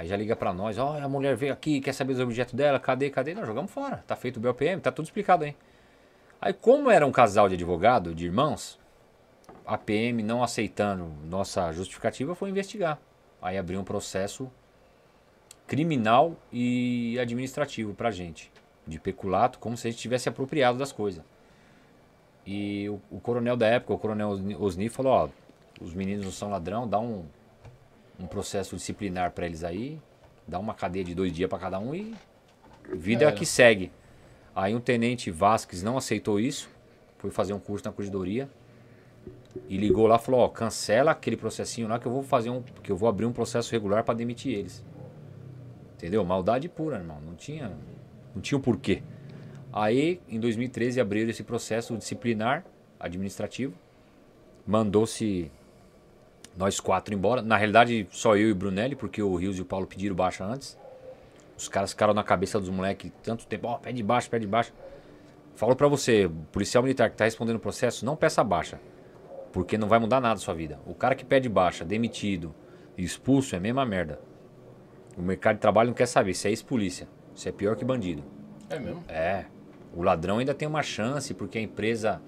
Aí 0.00 0.08
já 0.08 0.16
liga 0.16 0.34
pra 0.34 0.50
nós, 0.54 0.78
ó, 0.78 0.94
oh, 0.94 1.04
a 1.04 1.06
mulher 1.06 1.36
veio 1.36 1.52
aqui, 1.52 1.78
quer 1.78 1.92
saber 1.92 2.14
dos 2.14 2.22
objetos 2.22 2.54
dela, 2.54 2.80
cadê, 2.80 3.10
cadê? 3.10 3.34
Nós 3.34 3.46
jogamos 3.46 3.70
fora, 3.70 4.02
tá 4.06 4.16
feito 4.16 4.38
o 4.38 4.40
BLPM, 4.40 4.80
tá 4.80 4.90
tudo 4.90 5.04
explicado 5.04 5.44
aí. 5.44 5.54
Aí, 6.40 6.54
como 6.54 6.90
era 6.90 7.06
um 7.06 7.12
casal 7.12 7.50
de 7.50 7.54
advogado, 7.54 8.14
de 8.14 8.24
irmãos, 8.24 8.80
a 9.66 9.76
PM 9.76 10.22
não 10.22 10.42
aceitando 10.42 11.04
nossa 11.28 11.70
justificativa 11.72 12.34
foi 12.34 12.48
investigar. 12.48 12.98
Aí 13.42 13.58
abriu 13.58 13.78
um 13.78 13.84
processo 13.84 14.50
criminal 15.66 16.34
e 16.50 17.18
administrativo 17.20 17.92
pra 17.92 18.10
gente. 18.10 18.50
De 18.86 18.98
peculato, 18.98 19.58
como 19.58 19.76
se 19.76 19.86
a 19.86 19.90
gente 19.90 20.00
tivesse 20.00 20.30
apropriado 20.30 20.78
das 20.78 20.92
coisas. 20.92 21.22
E 22.46 22.88
o, 22.88 23.02
o 23.10 23.20
coronel 23.20 23.54
da 23.54 23.66
época, 23.66 23.92
o 23.92 23.98
coronel 23.98 24.30
Osni, 24.58 24.88
falou, 24.88 25.12
ó, 25.12 25.28
os 25.78 25.92
meninos 25.92 26.24
não 26.24 26.32
são 26.32 26.48
ladrão, 26.48 26.88
dá 26.88 26.98
um, 26.98 27.26
um 28.20 28.26
processo 28.26 28.76
disciplinar 28.76 29.32
para 29.32 29.46
eles 29.46 29.64
aí, 29.64 30.00
dá 30.46 30.58
uma 30.58 30.74
cadeia 30.74 31.04
de 31.04 31.14
dois 31.14 31.32
dias 31.32 31.48
para 31.48 31.58
cada 31.58 31.78
um 31.78 31.94
e 31.94 32.14
vida 32.92 33.24
é. 33.24 33.32
que 33.32 33.46
segue. 33.46 33.90
Aí 34.54 34.74
um 34.74 34.80
tenente 34.80 35.30
Vasques 35.30 35.82
não 35.82 35.96
aceitou 35.96 36.38
isso, 36.38 36.68
foi 37.18 37.30
fazer 37.30 37.52
um 37.52 37.58
curso 37.58 37.84
na 37.84 37.92
corredoria 37.92 38.48
e 39.68 39.76
ligou 39.76 40.06
lá 40.06 40.16
e 40.16 40.18
falou, 40.18 40.40
ó, 40.40 40.48
cancela 40.48 41.10
aquele 41.10 41.36
processinho 41.36 41.88
lá 41.88 41.98
que 41.98 42.06
eu 42.06 42.12
vou 42.12 42.22
fazer 42.22 42.50
um. 42.50 42.62
que 42.62 42.90
eu 42.90 42.96
vou 42.96 43.08
abrir 43.08 43.26
um 43.26 43.32
processo 43.32 43.72
regular 43.72 44.04
para 44.04 44.14
demitir 44.14 44.56
eles. 44.56 44.84
Entendeu? 45.94 46.24
Maldade 46.24 46.68
pura, 46.68 46.96
irmão. 46.96 47.20
Não 47.24 47.34
tinha. 47.34 47.72
Não 48.34 48.40
tinha 48.40 48.56
o 48.58 48.60
porquê. 48.60 49.02
Aí, 49.72 50.20
em 50.28 50.40
2013, 50.40 51.00
abriram 51.00 51.30
esse 51.30 51.42
processo 51.42 51.96
disciplinar 51.96 52.64
administrativo. 52.98 53.74
Mandou-se 54.66 55.50
nós 56.60 56.78
quatro 56.78 57.14
embora. 57.14 57.40
Na 57.40 57.56
realidade, 57.56 58.06
só 58.10 58.36
eu 58.36 58.50
e 58.50 58.52
o 58.52 58.54
Brunelli, 58.54 58.94
porque 58.94 59.22
o 59.22 59.34
Rios 59.34 59.58
e 59.58 59.62
o 59.62 59.64
Paulo 59.64 59.86
pediram 59.86 60.14
baixa 60.14 60.44
antes. 60.44 60.78
Os 61.56 61.68
caras 61.68 61.92
ficaram 61.92 62.12
na 62.12 62.22
cabeça 62.22 62.60
dos 62.60 62.68
moleques 62.68 63.10
tanto 63.22 63.46
tempo. 63.46 63.66
Ó, 63.66 63.76
oh, 63.76 63.78
pede 63.78 64.02
baixa, 64.02 64.28
pede 64.28 64.46
baixa. 64.46 64.70
Falo 65.56 65.74
para 65.74 65.88
você, 65.88 66.30
policial 66.52 66.82
militar 66.82 67.08
que 67.08 67.16
tá 67.16 67.24
respondendo 67.24 67.56
o 67.56 67.60
processo, 67.60 68.04
não 68.04 68.14
peça 68.14 68.44
baixa. 68.44 68.78
Porque 69.52 69.78
não 69.78 69.88
vai 69.88 69.98
mudar 69.98 70.20
nada 70.20 70.34
a 70.34 70.36
sua 70.36 70.52
vida. 70.52 70.78
O 70.86 70.94
cara 70.94 71.14
que 71.14 71.24
pede 71.24 71.48
baixa, 71.48 71.82
demitido, 71.82 72.54
expulso 72.96 73.54
é 73.54 73.58
a 73.58 73.60
mesma 73.60 73.86
merda. 73.86 74.20
O 75.16 75.22
mercado 75.22 75.56
de 75.56 75.62
trabalho 75.62 75.88
não 75.88 75.94
quer 75.94 76.06
saber. 76.06 76.32
Isso 76.32 76.46
é 76.46 76.50
ex-polícia. 76.50 77.08
Isso 77.34 77.48
é 77.48 77.52
pior 77.52 77.74
que 77.74 77.86
bandido. 77.86 78.22
É 78.68 78.78
mesmo? 78.78 79.02
É. 79.08 79.46
O 79.94 80.02
ladrão 80.02 80.38
ainda 80.38 80.52
tem 80.52 80.68
uma 80.68 80.82
chance, 80.82 81.32
porque 81.32 81.56
a 81.56 81.62
empresa. 81.62 82.20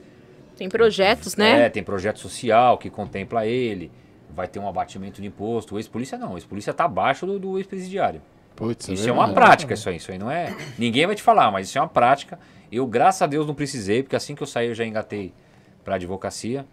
Tem 0.57 0.71
projetos, 0.71 1.37
né? 1.37 1.67
É, 1.67 1.69
tem 1.69 1.83
projeto 1.83 2.19
social 2.19 2.79
que 2.79 2.89
contempla 2.89 3.47
ele. 3.47 3.93
Vai 4.35 4.49
ter 4.49 4.59
um 4.59 4.69
abatimento 4.69 5.21
de 5.21 5.27
imposto. 5.27 5.75
O 5.75 5.79
ex-polícia 5.79 6.17
não. 6.17 6.35
O 6.35 6.37
ex-polícia 6.37 6.73
tá 6.73 6.85
abaixo 6.85 7.27
do, 7.27 7.39
do 7.39 7.59
ex-presidiário. 7.59 8.23
Putz, 8.57 8.89
é 8.89 8.93
isso 8.93 9.07
é, 9.07 9.11
é 9.11 9.13
uma 9.13 9.33
prática, 9.33 9.75
isso 9.75 9.89
aí. 9.89 9.97
Isso 9.97 10.11
aí 10.11 10.19
não 10.19 10.31
é. 10.31 10.55
Ninguém 10.79 11.07
vai 11.07 11.15
te 11.15 11.23
falar, 11.23 11.51
mas 11.51 11.69
isso 11.69 11.79
é 11.79 11.81
uma 11.81 11.89
prática. 11.89 12.39
Eu, 12.71 12.87
graças 12.87 13.23
a 13.23 13.27
Deus, 13.27 13.47
não 13.47 13.55
precisei, 13.55 14.03
porque 14.03 14.17
assim 14.17 14.35
que 14.35 14.43
eu 14.43 14.47
saí, 14.47 14.69
eu 14.69 14.75
já 14.75 14.85
engatei 14.85 15.33
pra 15.85 15.97
advocacia. 15.97 16.67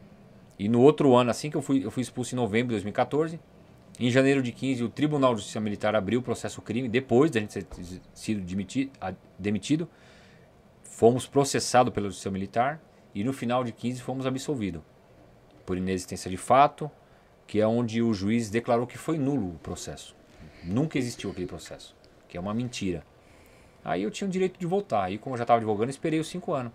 E 0.57 0.68
no 0.68 0.81
outro 0.81 1.15
ano, 1.15 1.31
assim 1.31 1.49
que 1.49 1.57
eu 1.57 1.61
fui, 1.61 1.86
eu 1.86 1.91
fui 1.91 2.02
expulso 2.02 2.36
em 2.36 2.38
novembro 2.38 2.68
de 2.68 2.76
2014, 2.76 3.40
em 3.99 4.10
janeiro 4.10 4.41
de 4.41 4.52
15, 4.53 4.84
o 4.84 4.90
Tribunal 4.90 5.34
de 5.34 5.41
Justiça 5.41 5.60
Militar 5.60 5.94
abriu 5.94 6.22
o 6.22 6.23
processo 6.23 6.61
crime, 6.61 6.88
depois 6.88 7.30
da 7.30 7.40
gente 7.40 7.61
ter 7.61 7.86
sido 8.14 8.41
demitido. 9.38 9.90
Fomos 10.84 11.27
processados 11.27 11.94
pela 11.94 12.07
Justiça 12.07 12.31
Militar 12.31 12.81
e 13.14 13.23
no 13.23 13.34
final 13.34 13.64
de 13.64 13.73
15 13.73 14.02
fomos 14.02 14.26
absolvidos. 14.26 14.81
Por 15.65 15.77
inexistência 15.77 16.31
de 16.31 16.38
fato, 16.38 16.90
que 17.50 17.60
é 17.60 17.66
onde 17.66 18.00
o 18.00 18.14
juiz 18.14 18.48
declarou 18.48 18.86
que 18.86 18.96
foi 18.96 19.18
nulo 19.18 19.56
o 19.56 19.58
processo. 19.58 20.16
Nunca 20.64 21.00
existiu 21.00 21.32
aquele 21.32 21.48
processo, 21.48 21.96
que 22.28 22.38
é 22.38 22.40
uma 22.40 22.54
mentira. 22.54 23.04
Aí 23.84 24.04
eu 24.04 24.12
tinha 24.12 24.28
o 24.28 24.32
direito 24.32 24.60
de 24.60 24.68
voltar. 24.68 25.06
Aí, 25.06 25.18
como 25.18 25.34
eu 25.34 25.38
já 25.40 25.46
estava 25.46 25.58
advogando, 25.58 25.90
esperei 25.90 26.20
os 26.20 26.28
cinco 26.28 26.54
anos. 26.54 26.72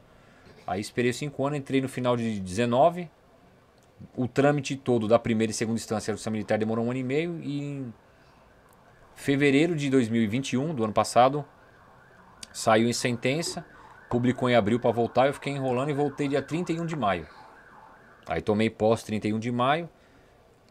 Aí 0.66 0.80
esperei 0.80 1.12
os 1.12 1.16
cinco 1.16 1.46
anos, 1.46 1.60
entrei 1.60 1.80
no 1.80 1.88
final 1.88 2.16
de 2.16 2.40
19, 2.40 3.08
o 4.16 4.26
trâmite 4.26 4.74
todo 4.74 5.06
da 5.06 5.16
primeira 5.16 5.52
e 5.52 5.54
segunda 5.54 5.78
instância 5.78 6.12
da 6.12 6.16
Justiça 6.16 6.30
Militar 6.32 6.58
demorou 6.58 6.84
um 6.84 6.90
ano 6.90 6.98
e 6.98 7.04
meio 7.04 7.40
e 7.40 7.62
em 7.62 7.94
fevereiro 9.14 9.76
de 9.76 9.88
2021, 9.88 10.74
do 10.74 10.82
ano 10.82 10.92
passado, 10.92 11.44
saiu 12.52 12.88
em 12.88 12.92
sentença, 12.92 13.64
publicou 14.10 14.50
em 14.50 14.56
abril 14.56 14.80
para 14.80 14.90
voltar, 14.90 15.28
eu 15.28 15.34
fiquei 15.34 15.52
enrolando 15.52 15.90
e 15.90 15.94
voltei 15.94 16.26
dia 16.26 16.42
31 16.42 16.84
de 16.84 16.96
maio. 16.96 17.28
Aí 18.26 18.42
tomei 18.42 18.68
posse 18.68 19.04
31 19.04 19.38
de 19.38 19.52
maio, 19.52 19.88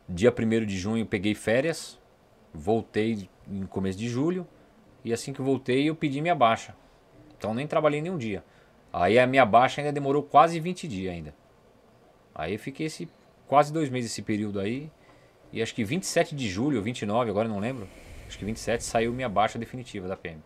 dia 0.08 0.34
1 0.38 0.66
de 0.66 0.78
junho 0.78 1.06
peguei 1.06 1.34
férias, 1.34 2.00
voltei 2.54 3.30
em 3.48 3.66
começo 3.66 3.98
de 3.98 4.08
julho 4.08 4.48
e 5.04 5.14
assim 5.14 5.34
que 5.34 5.42
voltei 5.42 5.90
eu 5.90 5.96
pedi 5.96 6.22
minha 6.22 6.36
baixa. 6.36 6.76
Então 7.38 7.54
nem 7.54 7.68
trabalhei 7.68 8.02
nenhum 8.02 8.18
dia. 8.18 8.44
Aí 8.92 9.18
a 9.18 9.26
minha 9.26 9.46
baixa 9.46 9.82
ainda 9.82 9.92
demorou 9.92 10.24
quase 10.24 10.60
20 10.60 10.88
dias 10.88 11.14
ainda. 11.14 11.34
Aí 12.36 12.54
eu 12.54 12.60
fiquei 12.60 12.86
esse, 12.86 13.10
quase 13.48 13.74
dois 13.74 13.90
meses 13.90 14.12
esse 14.12 14.22
período 14.22 14.60
aí. 14.60 14.90
E 15.52 15.62
acho 15.62 15.74
que 15.76 15.84
27 15.84 16.36
de 16.36 16.50
julho, 16.50 16.82
29, 16.82 17.30
agora 17.30 17.48
não 17.48 17.60
lembro. 17.60 17.88
Acho 18.28 18.38
que 18.38 18.46
27 18.46 18.84
saiu 18.84 19.14
minha 19.14 19.30
baixa 19.30 19.60
definitiva 19.60 20.08
da 20.08 20.16
PM. 20.16 20.42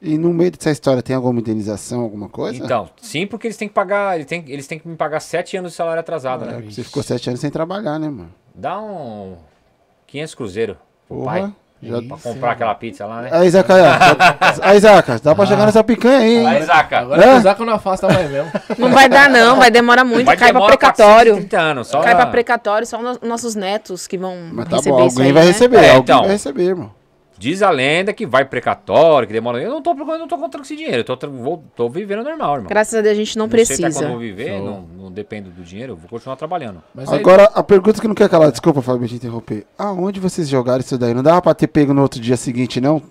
E 0.00 0.16
no 0.16 0.32
meio 0.32 0.50
dessa 0.50 0.70
história 0.70 1.02
tem 1.02 1.14
alguma 1.14 1.40
indenização, 1.40 2.00
alguma 2.00 2.28
coisa? 2.28 2.62
Então, 2.62 2.90
sim, 2.96 3.26
porque 3.26 3.46
eles 3.46 3.56
têm 3.56 3.68
que 3.68 3.74
pagar, 3.74 4.16
eles 4.16 4.26
têm, 4.26 4.44
eles 4.48 4.66
têm 4.66 4.78
que 4.78 4.88
me 4.88 4.96
pagar 4.96 5.20
sete 5.20 5.56
anos 5.56 5.72
de 5.72 5.76
salário 5.76 6.00
atrasado, 6.00 6.44
ah, 6.44 6.46
né? 6.46 6.62
Você 6.62 6.82
ficou 6.82 7.02
sete 7.02 7.28
anos 7.28 7.40
sem 7.40 7.50
trabalhar, 7.50 7.98
né, 7.98 8.08
mano? 8.08 8.32
Dá 8.54 8.78
um 8.78 9.36
500 10.06 10.34
cruzeiro 10.34 10.76
pro 11.08 11.18
Porra. 11.18 11.40
pai. 11.40 11.52
Já... 11.82 12.00
Pra 12.00 12.16
comprar 12.16 12.52
aquela 12.52 12.74
pizza 12.74 13.04
lá, 13.04 13.20
né? 13.20 13.28
Aí, 13.30 13.50
Zaca, 13.50 13.74
aí, 14.62 14.80
Zaca, 14.80 15.20
dá 15.22 15.34
pra 15.34 15.44
ah. 15.44 15.46
chegar 15.46 15.66
nessa 15.66 15.84
picanha 15.84 16.18
aí, 16.18 16.36
hein? 16.38 16.46
Aí, 16.46 16.62
Zaca. 16.62 16.98
Agora 17.00 17.22
é? 17.22 17.36
o 17.36 17.40
Zaca 17.40 17.64
não 17.64 17.74
afasta 17.74 18.06
mais 18.08 18.30
mesmo. 18.30 18.50
Não 18.78 18.90
vai 18.90 19.08
dar, 19.08 19.28
não, 19.28 19.56
vai 19.56 19.70
demorar 19.70 20.04
muito, 20.04 20.24
vai 20.24 20.36
cai 20.36 20.52
pra 20.52 20.64
precatório. 20.66 21.34
30 21.36 21.60
anos, 21.60 21.88
só... 21.88 22.00
Cai 22.00 22.14
pra 22.14 22.26
precatório, 22.26 22.86
só 22.86 23.00
nos 23.00 23.20
nossos 23.20 23.54
netos 23.54 24.06
que 24.06 24.16
vão 24.16 24.34
Mas 24.52 24.68
tá 24.68 24.76
receber 24.76 24.96
bom, 24.96 25.02
alguém 25.02 25.26
aí, 25.26 25.32
vai 25.32 25.42
né? 25.42 25.48
receber, 25.48 25.76
é, 25.76 25.88
alguém 25.90 26.00
então, 26.00 26.20
vai 26.22 26.30
receber, 26.30 26.62
irmão. 26.62 26.90
Diz 27.44 27.60
a 27.60 27.68
lenda 27.68 28.10
que 28.14 28.24
vai 28.24 28.42
precatório, 28.46 29.26
que 29.28 29.34
demora. 29.34 29.60
Eu 29.60 29.70
não 29.70 29.82
tô 29.82 29.94
procurando, 29.94 30.20
não 30.20 30.26
tô 30.28 30.38
contando 30.38 30.62
com 30.62 30.64
esse 30.64 30.74
dinheiro. 30.74 30.96
Eu 30.96 31.04
tô, 31.16 31.28
vou- 31.28 31.62
tô 31.76 31.90
vivendo 31.90 32.24
normal, 32.24 32.54
irmão. 32.54 32.68
Graças 32.70 32.94
a 32.94 33.02
Deus 33.02 33.12
a 33.12 33.14
gente 33.16 33.36
não, 33.36 33.46
Não 33.46 33.50
sei 33.52 33.62
até 33.64 33.74
precisa. 33.76 33.90
quando 34.00 34.04
eu 34.04 34.10
vou 34.12 34.18
viver, 34.18 34.62
não, 34.62 34.80
não 34.80 35.12
dependo 35.12 35.50
do 35.50 35.62
dinheiro, 35.62 35.92
eu 35.92 35.96
vou 35.96 36.08
continuar 36.08 36.36
trabalhando. 36.36 36.82
Mas 36.94 37.12
aí- 37.12 37.18
Agora, 37.18 37.44
a 37.54 37.62
pergunta 37.62 38.00
que 38.00 38.08
não 38.08 38.14
quer 38.14 38.30
calar, 38.30 38.50
desculpa, 38.50 38.80
Fábio, 38.80 39.06
te 39.06 39.16
interromper. 39.16 39.66
Aonde 39.76 40.20
vocês 40.20 40.48
jogaram 40.48 40.80
isso 40.80 40.96
daí? 40.96 41.12
Não 41.12 41.22
dava 41.22 41.42
pra 41.42 41.52
ter 41.52 41.66
pego 41.66 41.92
no 41.92 42.00
outro 42.00 42.18
dia 42.18 42.38
seguinte, 42.38 42.80
não? 42.80 43.02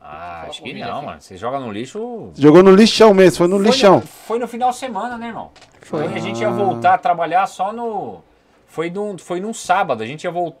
Ah, 0.00 0.46
acho 0.48 0.60
que 0.60 0.72
não, 0.72 1.02
mano. 1.02 1.20
Você 1.20 1.36
joga 1.36 1.60
no 1.60 1.70
lixo. 1.70 2.30
Jogou 2.36 2.60
no 2.60 2.74
lixão 2.74 3.14
mesmo, 3.14 3.36
foi 3.38 3.46
no 3.46 3.56
Foi 3.58 3.66
lixão. 3.66 4.00
foi 4.00 4.38
no 4.40 4.48
final 4.48 4.70
de 4.70 4.76
semana, 4.78 5.16
né, 5.16 5.28
irmão? 5.28 5.52
Foi. 5.82 6.08
Aí 6.08 6.14
a 6.14 6.18
gente 6.18 6.40
ia 6.40 6.50
voltar 6.50 6.94
a 6.94 6.98
trabalhar 6.98 7.46
só 7.46 7.72
no. 7.72 8.20
Foi 8.66 8.90
num, 8.90 9.16
foi 9.16 9.38
num 9.38 9.54
sábado, 9.54 10.02
a 10.02 10.06
gente 10.06 10.24
ia 10.24 10.30
voltar. 10.32 10.58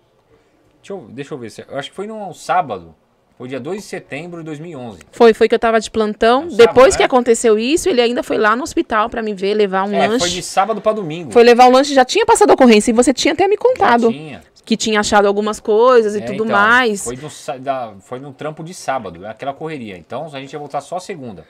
Deixa 0.82 0.92
eu, 0.92 1.06
deixa 1.10 1.34
eu 1.34 1.38
ver 1.38 1.50
se. 1.50 1.64
Eu 1.68 1.78
acho 1.78 1.90
que 1.90 1.96
foi 1.96 2.06
num 2.06 2.32
sábado. 2.34 2.94
Foi 3.38 3.48
dia 3.48 3.58
2 3.58 3.78
de 3.78 3.82
setembro 3.84 4.38
de 4.40 4.44
2011. 4.44 5.00
Foi, 5.10 5.32
foi 5.32 5.48
que 5.48 5.54
eu 5.54 5.58
tava 5.58 5.80
de 5.80 5.90
plantão. 5.90 6.42
É 6.42 6.44
um 6.44 6.48
Depois 6.48 6.66
sábado, 6.66 6.92
que 6.92 6.98
né? 6.98 7.04
aconteceu 7.06 7.58
isso, 7.58 7.88
ele 7.88 8.00
ainda 8.00 8.22
foi 8.22 8.36
lá 8.36 8.54
no 8.54 8.62
hospital 8.62 9.08
pra 9.08 9.22
me 9.22 9.32
ver, 9.34 9.54
levar 9.54 9.84
um 9.88 9.92
É, 9.94 10.06
lanche. 10.06 10.20
foi 10.20 10.28
de 10.30 10.42
sábado 10.42 10.80
pra 10.80 10.92
domingo. 10.92 11.32
Foi 11.32 11.42
levar 11.42 11.66
um 11.66 11.72
lanche, 11.72 11.94
já 11.94 12.04
tinha 12.04 12.26
passado 12.26 12.50
a 12.50 12.54
ocorrência 12.54 12.90
e 12.90 12.94
você 12.94 13.12
tinha 13.12 13.32
até 13.32 13.48
me 13.48 13.54
Já 13.56 13.60
contado 13.60 14.12
tinha. 14.12 14.42
que 14.64 14.76
tinha 14.76 15.00
achado 15.00 15.26
algumas 15.26 15.58
coisas 15.58 16.14
e 16.14 16.18
É, 16.18 16.20
tudo 16.20 16.44
então, 16.44 16.46
mais. 16.46 17.02
Foi 17.04 17.16
no, 17.16 17.58
da- 17.60 17.94
foi 18.00 18.20
no 18.20 18.32
trampo 18.32 18.62
de 18.62 18.74
sábado, 18.74 19.24
é 19.24 19.30
aquela 19.30 19.54
correria. 19.54 19.96
Então 19.96 20.26
a 20.26 20.38
gente 20.40 20.52
ia 20.52 20.58
voltar 20.58 20.80
só 20.80 21.00
segunda. 21.00 21.44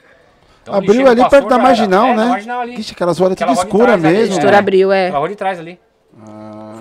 Então, 0.63 0.73
Abriu 0.75 1.05
ali 1.07 1.21
perto 1.29 1.43
da 1.49 1.49
já 1.49 1.55
era. 1.55 1.63
marginal, 1.63 2.05
É, 2.05 2.09
né? 2.15 2.23
Na 2.23 2.25
marginal 2.29 2.61
ali. 2.61 2.75
Ixi, 2.79 2.93
aquelas 2.93 3.19
horas 3.19 3.35
tudo 3.37 3.51
escura 3.51 3.97
mesmo. 3.97 4.17
é. 4.17 4.25
Editora 4.25 4.57
abriu, 4.57 4.91
é. 4.91 5.07
Aquela 5.07 5.19
rua 5.19 5.29
de 5.29 5.35
trás 5.35 5.59
ali. 5.59 5.77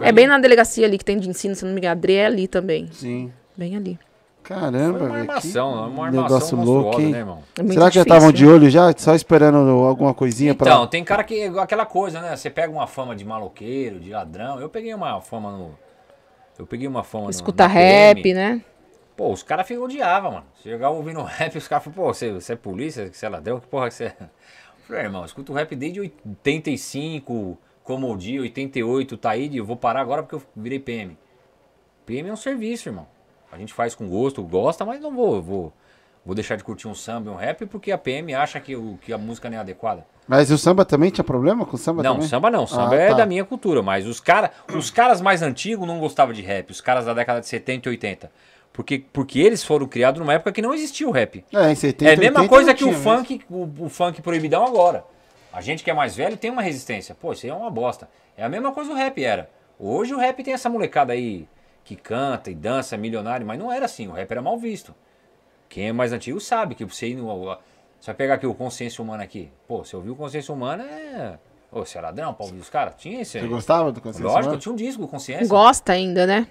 É 0.01 0.13
bem 0.13 0.27
na 0.27 0.39
delegacia 0.39 0.87
ali 0.87 0.99
que 0.99 1.05
tem 1.05 1.19
de 1.19 1.29
ensino, 1.29 1.55
se 1.55 1.65
não 1.65 1.73
me 1.73 1.79
engano. 1.79 1.93
Adri 1.93 2.15
é 2.15 2.27
ali 2.27 2.47
também. 2.49 2.89
Sim. 2.93 3.33
Bem 3.57 3.77
ali. 3.77 3.99
Caramba, 4.43 4.99
Foi 4.99 5.07
uma 5.07 5.15
velho. 5.15 5.27
que 5.27 5.31
armação, 5.31 5.89
uma 5.89 6.07
armação 6.07 6.23
negócio 6.25 6.61
louco, 6.61 7.01
hein? 7.01 7.11
né, 7.13 7.19
irmão? 7.19 7.43
É 7.57 7.73
Será 7.73 7.89
que 7.89 7.95
já 7.95 8.03
estavam 8.03 8.33
de 8.33 8.45
olho 8.45 8.69
já? 8.69 8.93
Só 8.97 9.15
esperando 9.15 9.57
alguma 9.71 10.13
coisinha 10.13 10.53
pra... 10.53 10.69
Então, 10.69 10.87
tem 10.89 11.05
cara 11.05 11.23
que. 11.23 11.45
Aquela 11.59 11.87
coisa, 11.87 12.21
né? 12.21 12.35
Você 12.37 12.51
pega 12.51 12.73
uma 12.73 12.89
fama 12.89 13.15
de 13.15 13.25
maloqueiro, 13.25 14.01
de 14.01 14.11
ladrão. 14.11 14.59
Eu 14.61 14.69
peguei 14.69 14.93
uma 14.93 15.21
fama 15.21 15.53
no. 15.57 15.71
Eu 16.59 16.67
peguei 16.67 16.89
uma 16.89 17.05
fama 17.05 17.25
no. 17.25 17.31
Escuta 17.31 17.69
rap, 17.69 18.21
PM. 18.21 18.35
né? 18.35 18.61
Pô, 19.17 19.33
os 19.33 19.45
caras 19.45 19.65
ficam 19.67 19.85
odiavam, 19.85 20.33
mano. 20.33 20.47
Chegava 20.61 20.93
ouvindo 20.93 21.23
rap, 21.25 21.57
os 21.57 21.69
caras 21.69 21.85
falavam, 21.85 22.05
pô, 22.07 22.13
você, 22.13 22.33
você 22.33 22.55
é 22.55 22.57
polícia, 22.57 23.11
você 23.13 23.25
é 23.25 23.29
ladrão, 23.29 23.61
que 23.61 23.69
porra 23.69 23.89
que 23.89 23.95
você 23.95 24.05
é? 24.07 24.17
Eu 24.21 24.29
falei, 24.89 25.03
"É, 25.03 25.05
irmão, 25.05 25.21
eu 25.23 25.27
escuto 25.27 25.53
rap 25.53 25.77
desde 25.77 26.01
85, 26.01 27.57
como 27.85 28.13
o 28.13 28.17
dia, 28.17 28.41
88, 28.41 29.17
tá 29.17 29.31
aí, 29.31 29.57
eu 29.57 29.65
vou 29.65 29.77
parar 29.77 30.01
agora 30.01 30.23
porque 30.23 30.35
eu 30.37 30.43
virei 30.57 30.79
PM. 30.79 31.17
PM 32.07 32.29
é 32.29 32.33
um 32.33 32.37
serviço, 32.37 32.89
irmão. 32.89 33.07
A 33.51 33.59
gente 33.59 33.73
faz 33.73 33.95
com 33.95 34.09
gosto, 34.09 34.43
gosta, 34.43 34.85
mas 34.85 35.01
não 35.01 35.15
vou, 35.15 35.43
vou, 35.43 35.73
vou 36.25 36.35
deixar 36.35 36.57
de 36.57 36.65
curtir 36.65 36.89
um 36.89 36.95
samba 36.95 37.31
e 37.31 37.35
um 37.35 37.37
rap 37.37 37.67
porque 37.67 37.93
a 37.93 37.99
PM 37.99 38.35
acha 38.35 38.59
que, 38.61 38.75
o, 38.75 38.99
que 39.03 39.13
a 39.13 39.19
música 39.19 39.51
não 39.51 39.59
é 39.59 39.61
adequada. 39.61 40.07
Mas 40.27 40.51
o 40.51 40.57
samba 40.57 40.85
também 40.85 41.11
tinha 41.11 41.25
problema 41.25 41.67
com 41.67 41.75
o 41.75 41.79
samba 41.79 42.03
Não, 42.03 42.15
também? 42.15 42.29
samba 42.29 42.51
não. 42.51 42.67
Samba 42.67 42.95
Ah, 42.95 42.99
é 42.99 43.09
tá. 43.09 43.15
da 43.15 43.27
minha 43.27 43.45
cultura. 43.45 43.83
Mas 43.83 44.07
os, 44.07 44.21
cara, 44.21 44.53
os 44.73 44.89
caras 44.91 45.21
mais 45.21 45.43
antigos 45.43 45.87
não 45.87 45.99
gostavam 45.99 46.33
de 46.33 46.41
rap. 46.41 46.71
Os 46.71 46.81
caras 46.81 47.05
da 47.05 47.13
década 47.13 47.41
de 47.41 47.47
70 47.49 47.89
e 47.89 47.91
80. 47.91 48.31
Porque, 48.73 49.05
porque 49.13 49.41
eles 49.41 49.63
foram 49.65 49.87
criados 49.87 50.21
numa 50.21 50.33
época 50.33 50.53
que 50.53 50.63
não 50.63 50.73
existia 50.73 51.07
o 51.07 51.11
rap. 51.11 51.45
É, 51.53 51.71
em 51.73 51.75
70, 51.75 52.11
É 52.11 52.15
a 52.15 52.17
mesma 52.17 52.41
80 52.41 52.49
coisa 52.49 52.73
que 52.73 52.85
o 52.85 52.93
funk, 52.95 53.43
o, 53.51 53.69
o 53.81 53.89
funk 53.89 54.23
proibidão 54.23 54.65
agora. 54.65 55.05
A 55.53 55.61
gente 55.61 55.85
que 55.85 55.91
é 55.91 55.95
mais 55.95 56.17
velho 56.17 56.37
tem 56.37 56.51
uma 56.51 56.63
resistência. 56.63 57.15
Pô, 57.15 57.33
isso 57.33 57.45
aí 57.45 57.51
é 57.51 57.55
uma 57.55 57.71
bosta. 57.71 58.09
É 58.37 58.43
a 58.43 58.49
mesma 58.49 58.73
coisa 58.73 58.91
o 58.91 58.95
rap 58.95 59.23
era. 59.23 59.51
Hoje 59.79 60.15
o 60.15 60.19
rap 60.19 60.43
tem 60.43 60.55
essa 60.55 60.71
molecada 60.71 61.13
aí 61.13 61.47
que 61.85 61.97
canta 61.97 62.51
e 62.51 62.55
dança, 62.55 62.97
milionário, 62.97 63.47
mas 63.47 63.59
não 63.59 63.71
era 63.71 63.85
assim. 63.85 64.09
O 64.09 64.13
rap 64.13 64.31
era 64.31 64.41
mal 64.41 64.57
visto. 64.57 64.95
Quem 65.69 65.89
é 65.89 65.93
mais 65.93 66.13
antigo 66.13 66.41
sabe 66.41 66.75
que 66.75 66.85
você 66.85 67.09
ir 67.09 67.17
no. 67.17 67.27
Você 68.01 68.07
vai 68.07 68.15
pegar 68.15 68.35
aqui 68.35 68.47
o 68.47 68.55
consciência 68.55 69.03
humana 69.03 69.23
aqui. 69.23 69.51
Pô, 69.69 69.85
você 69.85 69.95
ouviu 69.95 70.17
consciência 70.17 70.53
humana 70.55 70.85
é. 70.85 71.39
Ô, 71.71 71.85
você 71.85 71.99
é 71.99 72.01
ladrão 72.01 72.35
pra 72.35 72.45
ouvir 72.45 72.61
os 72.61 72.69
caras? 72.69 72.95
Tinha 72.97 73.23
esse 73.23 73.39
aí. 73.39 73.45
Você 73.45 73.49
gostava 73.49 73.91
do 73.91 74.01
Consciência 74.01 74.27
Lógico, 74.27 74.43
Humana? 74.45 74.57
eu 74.57 74.61
tinha 74.61 74.73
um 74.73 74.77
disco 74.77 75.01
do 75.01 75.09
consciência. 75.09 75.49
Gosta 75.49 75.93
ainda, 75.93 76.27
né? 76.27 76.47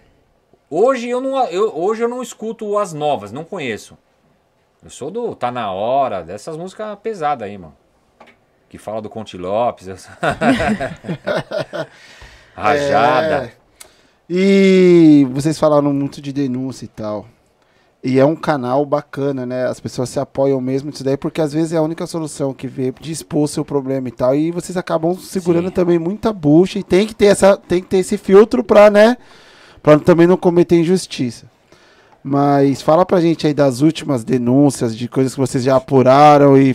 Hoje 0.67 1.07
eu 1.09 1.21
não, 1.21 1.45
eu, 1.47 1.77
hoje 1.77 2.01
eu 2.03 2.07
não 2.07 2.23
escuto 2.23 2.77
as 2.77 2.91
novas, 2.91 3.31
não 3.31 3.43
conheço. 3.43 3.95
Eu 4.83 4.89
sou 4.89 5.11
do 5.11 5.35
Tá 5.35 5.51
Na 5.51 5.71
Hora, 5.71 6.23
dessas 6.23 6.57
músicas 6.57 6.97
pesadas 7.03 7.47
aí, 7.47 7.55
mano. 7.55 7.77
Que 8.71 8.77
fala 8.77 9.01
do 9.01 9.09
Conte 9.09 9.35
Lopes. 9.35 9.85
Rajada. 12.55 13.47
É. 13.47 13.51
E 14.29 15.27
vocês 15.29 15.59
falaram 15.59 15.91
muito 15.91 16.21
de 16.21 16.31
denúncia 16.31 16.85
e 16.85 16.87
tal. 16.87 17.25
E 18.01 18.17
é 18.17 18.23
um 18.23 18.33
canal 18.33 18.85
bacana, 18.85 19.45
né? 19.45 19.67
As 19.67 19.81
pessoas 19.81 20.07
se 20.07 20.21
apoiam 20.21 20.61
mesmo 20.61 20.89
nisso 20.89 21.03
daí, 21.03 21.17
porque 21.17 21.41
às 21.41 21.51
vezes 21.51 21.73
é 21.73 21.77
a 21.77 21.81
única 21.81 22.07
solução 22.07 22.53
que 22.53 22.65
vê 22.65 22.93
de 22.97 23.11
expor 23.11 23.45
seu 23.49 23.65
problema 23.65 24.07
e 24.07 24.11
tal. 24.11 24.33
E 24.33 24.51
vocês 24.51 24.77
acabam 24.77 25.17
segurando 25.17 25.67
Sim. 25.67 25.73
também 25.73 25.99
muita 25.99 26.31
bucha 26.31 26.79
e 26.79 26.83
tem 26.83 27.05
que 27.05 27.13
ter 27.13 27.25
essa, 27.25 27.57
tem 27.57 27.81
que 27.81 27.89
ter 27.89 27.97
esse 27.97 28.17
filtro 28.17 28.63
pra, 28.63 28.89
né? 28.89 29.17
Pra 29.83 29.99
também 29.99 30.27
não 30.27 30.37
cometer 30.37 30.77
injustiça. 30.77 31.45
Mas 32.23 32.81
fala 32.81 33.05
pra 33.05 33.19
gente 33.19 33.45
aí 33.45 33.53
das 33.53 33.81
últimas 33.81 34.23
denúncias, 34.23 34.95
de 34.95 35.09
coisas 35.09 35.33
que 35.33 35.41
vocês 35.41 35.61
já 35.61 35.75
apuraram 35.75 36.57
e 36.57 36.73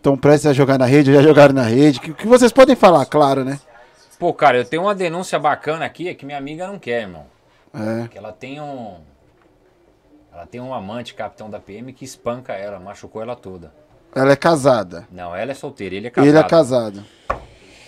estão 0.00 0.16
prestes 0.16 0.46
a 0.46 0.52
jogar 0.52 0.78
na 0.78 0.86
rede, 0.86 1.10
ou 1.10 1.16
já 1.16 1.22
jogaram 1.22 1.54
na 1.54 1.62
rede. 1.62 2.00
Que, 2.00 2.12
que 2.14 2.26
vocês 2.26 2.50
podem 2.50 2.74
falar, 2.74 3.04
claro, 3.04 3.44
né? 3.44 3.60
Pô, 4.18 4.32
cara, 4.34 4.58
eu 4.58 4.64
tenho 4.64 4.82
uma 4.82 4.94
denúncia 4.94 5.38
bacana 5.38 5.84
aqui, 5.84 6.08
é 6.08 6.14
que 6.14 6.26
minha 6.26 6.38
amiga 6.38 6.66
não 6.66 6.78
quer, 6.78 7.02
irmão. 7.02 7.26
É. 7.72 8.08
Que 8.08 8.18
ela 8.18 8.32
tem 8.32 8.60
um. 8.60 8.96
Ela 10.32 10.46
tem 10.46 10.60
um 10.60 10.72
amante, 10.72 11.14
capitão 11.14 11.50
da 11.50 11.58
PM, 11.60 11.92
que 11.92 12.04
espanca 12.04 12.52
ela, 12.54 12.78
machucou 12.78 13.20
ela 13.22 13.36
toda. 13.36 13.72
Ela 14.14 14.32
é 14.32 14.36
casada. 14.36 15.06
Não, 15.10 15.34
ela 15.34 15.52
é 15.52 15.54
solteira, 15.54 15.94
ele 15.94 16.06
é 16.06 16.10
casado. 16.10 16.28
Ele 16.28 16.38
é 16.38 16.42
casado. 16.42 17.04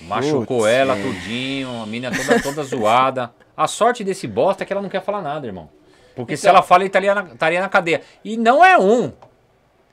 Machucou 0.03 0.59
Putz, 0.59 0.67
ela 0.73 0.97
é. 0.99 1.03
tudinho, 1.03 1.83
a 1.83 1.87
mina 1.87 2.11
toda, 2.11 2.43
toda 2.43 2.63
zoada. 2.65 3.33
A 3.57 3.69
sorte 3.69 4.03
desse 4.03 4.27
bosta 4.27 4.63
é 4.63 4.67
que 4.67 4.73
ela 4.73 4.83
não 4.83 4.89
quer 4.89 5.03
falar 5.03 5.23
nada, 5.23 5.47
irmão. 5.47 5.69
Porque 6.17 6.37
se 6.37 6.43
Então- 6.47 6.57
ela 6.57 6.63
fala, 6.63 6.83
ele 6.83 6.89
estaria 6.89 7.15
na, 7.15 7.23
estaria 7.23 7.61
na 7.61 7.69
cadeia. 7.69 8.03
E 8.25 8.37
não 8.37 8.65
é 8.65 8.77
um. 8.79 9.13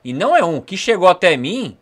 E 0.03 0.11
não 0.13 0.35
é 0.35 0.43
um. 0.43 0.59
Que 0.59 0.75
chegou 0.75 1.07
até 1.07 1.37
mim, 1.37 1.77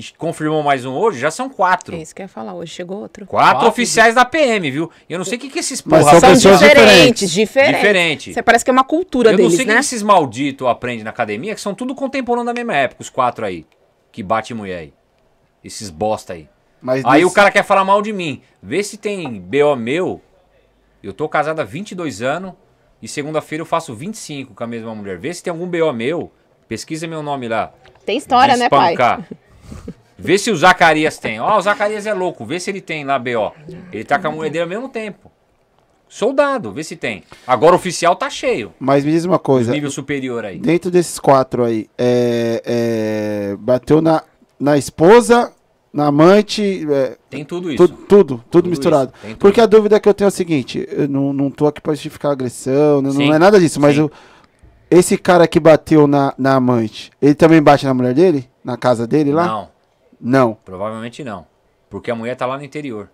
e 0.00 0.14
confirmou 0.16 0.62
mais 0.62 0.84
um 0.86 0.92
hoje, 0.94 1.18
já 1.20 1.30
são 1.30 1.48
quatro. 1.50 1.94
É 1.94 1.98
isso 2.00 2.14
que 2.14 2.22
eu 2.22 2.24
ia 2.24 2.28
falar. 2.28 2.54
Hoje 2.54 2.72
chegou 2.72 2.98
outro. 2.98 3.26
Quatro, 3.26 3.52
Quatro 3.52 3.68
oficiais 3.68 4.14
da 4.14 4.24
PM, 4.24 4.70
viu? 4.70 4.90
Eu 5.08 5.18
não 5.18 5.24
sei 5.24 5.36
o 5.36 5.40
que, 5.40 5.50
que 5.50 5.58
esses 5.58 5.82
Mas 5.82 6.00
porra 6.04 6.10
são 6.12 6.20
São 6.20 6.30
pessoas 6.30 6.58
diferentes, 6.60 6.84
diferentes. 6.90 7.30
diferentes. 7.30 7.76
Diferente. 7.80 8.34
Você 8.34 8.42
parece 8.42 8.64
que 8.64 8.70
é 8.70 8.72
uma 8.72 8.84
cultura 8.84 9.28
Eu 9.28 9.32
não 9.32 9.36
deles, 9.38 9.52
sei 9.54 9.64
o 9.64 9.66
que 9.66 9.72
né? 9.72 9.74
que 9.78 9.84
esses 9.84 10.02
malditos 10.02 10.66
aprendem 10.66 11.04
na 11.04 11.10
academia, 11.10 11.54
que 11.54 11.60
são 11.60 11.74
tudo 11.74 11.94
contemporâneos 11.94 12.46
da 12.46 12.54
mesma 12.54 12.74
época, 12.76 13.02
os 13.02 13.10
quatro 13.10 13.44
aí. 13.44 13.66
Que 14.10 14.22
bate 14.22 14.52
mulher 14.54 14.78
aí. 14.78 14.94
Esses 15.62 15.90
bosta 15.90 16.32
aí. 16.32 16.48
Mas 16.80 17.04
Aí 17.04 17.20
nesse- 17.20 17.24
o 17.26 17.30
cara 17.30 17.50
quer 17.50 17.62
falar 17.62 17.84
mal 17.84 18.00
de 18.00 18.12
mim. 18.12 18.40
Vê 18.62 18.82
se 18.82 18.96
tem 18.96 19.38
BO 19.38 19.76
meu. 19.76 20.20
Eu 21.02 21.12
tô 21.12 21.28
casado 21.28 21.60
há 21.60 21.64
22 21.64 22.22
anos 22.22 22.54
e 23.02 23.06
segunda-feira 23.08 23.60
eu 23.62 23.66
faço 23.66 23.94
25 23.94 24.54
com 24.54 24.64
a 24.64 24.66
mesma 24.66 24.94
mulher. 24.94 25.18
Vê 25.18 25.32
se 25.34 25.42
tem 25.42 25.50
algum 25.50 25.66
BO 25.66 25.92
meu. 25.92 26.32
Pesquisa 26.66 27.06
meu 27.06 27.22
nome 27.22 27.48
lá. 27.48 27.72
Tem 28.06 28.16
história, 28.16 28.54
de 28.54 28.60
né, 28.60 28.68
pai? 28.70 28.94
Vê 30.18 30.36
se 30.36 30.50
o 30.50 30.56
Zacarias 30.56 31.18
tem. 31.18 31.40
Ó, 31.40 31.56
o 31.56 31.60
Zacarias 31.62 32.06
é 32.06 32.12
louco. 32.12 32.44
Vê 32.44 32.60
se 32.60 32.70
ele 32.70 32.80
tem 32.80 33.04
lá 33.04 33.18
BO. 33.18 33.52
Ele 33.92 34.04
tá 34.04 34.18
com 34.18 34.28
a 34.28 34.30
mulher 34.30 34.50
dele 34.50 34.62
ao 34.64 34.68
mesmo 34.68 34.88
tempo. 34.88 35.30
Soldado, 36.08 36.72
vê 36.72 36.82
se 36.82 36.96
tem. 36.96 37.22
Agora 37.46 37.72
o 37.72 37.76
oficial 37.76 38.16
tá 38.16 38.28
cheio. 38.28 38.72
Mas 38.80 39.04
me 39.04 39.12
diz 39.12 39.24
uma 39.24 39.38
coisa. 39.38 39.70
Nível 39.70 39.90
superior 39.90 40.44
aí. 40.44 40.58
Dentro 40.58 40.90
desses 40.90 41.18
quatro 41.20 41.64
aí, 41.64 41.88
é, 41.96 42.62
é, 43.52 43.56
bateu 43.56 44.02
na, 44.02 44.24
na 44.58 44.76
esposa, 44.76 45.52
na 45.92 46.06
amante, 46.06 46.84
é, 46.90 47.16
Tem 47.30 47.44
tudo 47.44 47.70
isso. 47.72 47.86
tudo, 47.86 48.02
tudo, 48.08 48.44
tudo 48.50 48.64
isso, 48.66 48.70
misturado. 48.70 49.12
tem 49.22 49.30
tudo. 49.30 49.38
Porque 49.38 49.60
a 49.60 49.66
dúvida 49.66 50.00
que 50.00 50.08
eu 50.08 50.12
tenho 50.14 50.26
é 50.26 50.28
o 50.28 50.32
seguinte: 50.32 50.84
eu 50.90 51.06
não, 51.08 51.32
não 51.32 51.48
tô 51.48 51.68
aqui 51.68 51.80
pra 51.80 51.94
justificar 51.94 52.32
agressão, 52.32 53.00
não, 53.00 53.12
não 53.14 53.32
é 53.32 53.38
nada 53.38 53.60
disso, 53.60 53.80
mas 53.80 53.96
eu- 53.96 54.10
esse 54.90 55.16
cara 55.16 55.46
que 55.46 55.60
bateu 55.60 56.08
na, 56.08 56.34
na 56.36 56.56
amante, 56.56 57.12
ele 57.22 57.36
também 57.36 57.62
bate 57.62 57.86
na 57.86 57.94
mulher 57.94 58.12
dele? 58.14 58.49
Na 58.64 58.76
casa 58.76 59.06
dele 59.06 59.32
lá? 59.32 59.46
Não, 59.46 59.68
Não. 60.20 60.54
provavelmente 60.64 61.24
não. 61.24 61.46
Porque 61.88 62.10
a 62.10 62.14
mulher 62.14 62.36
tá 62.36 62.46
lá 62.46 62.56
no 62.58 62.64
interior. 62.64 63.10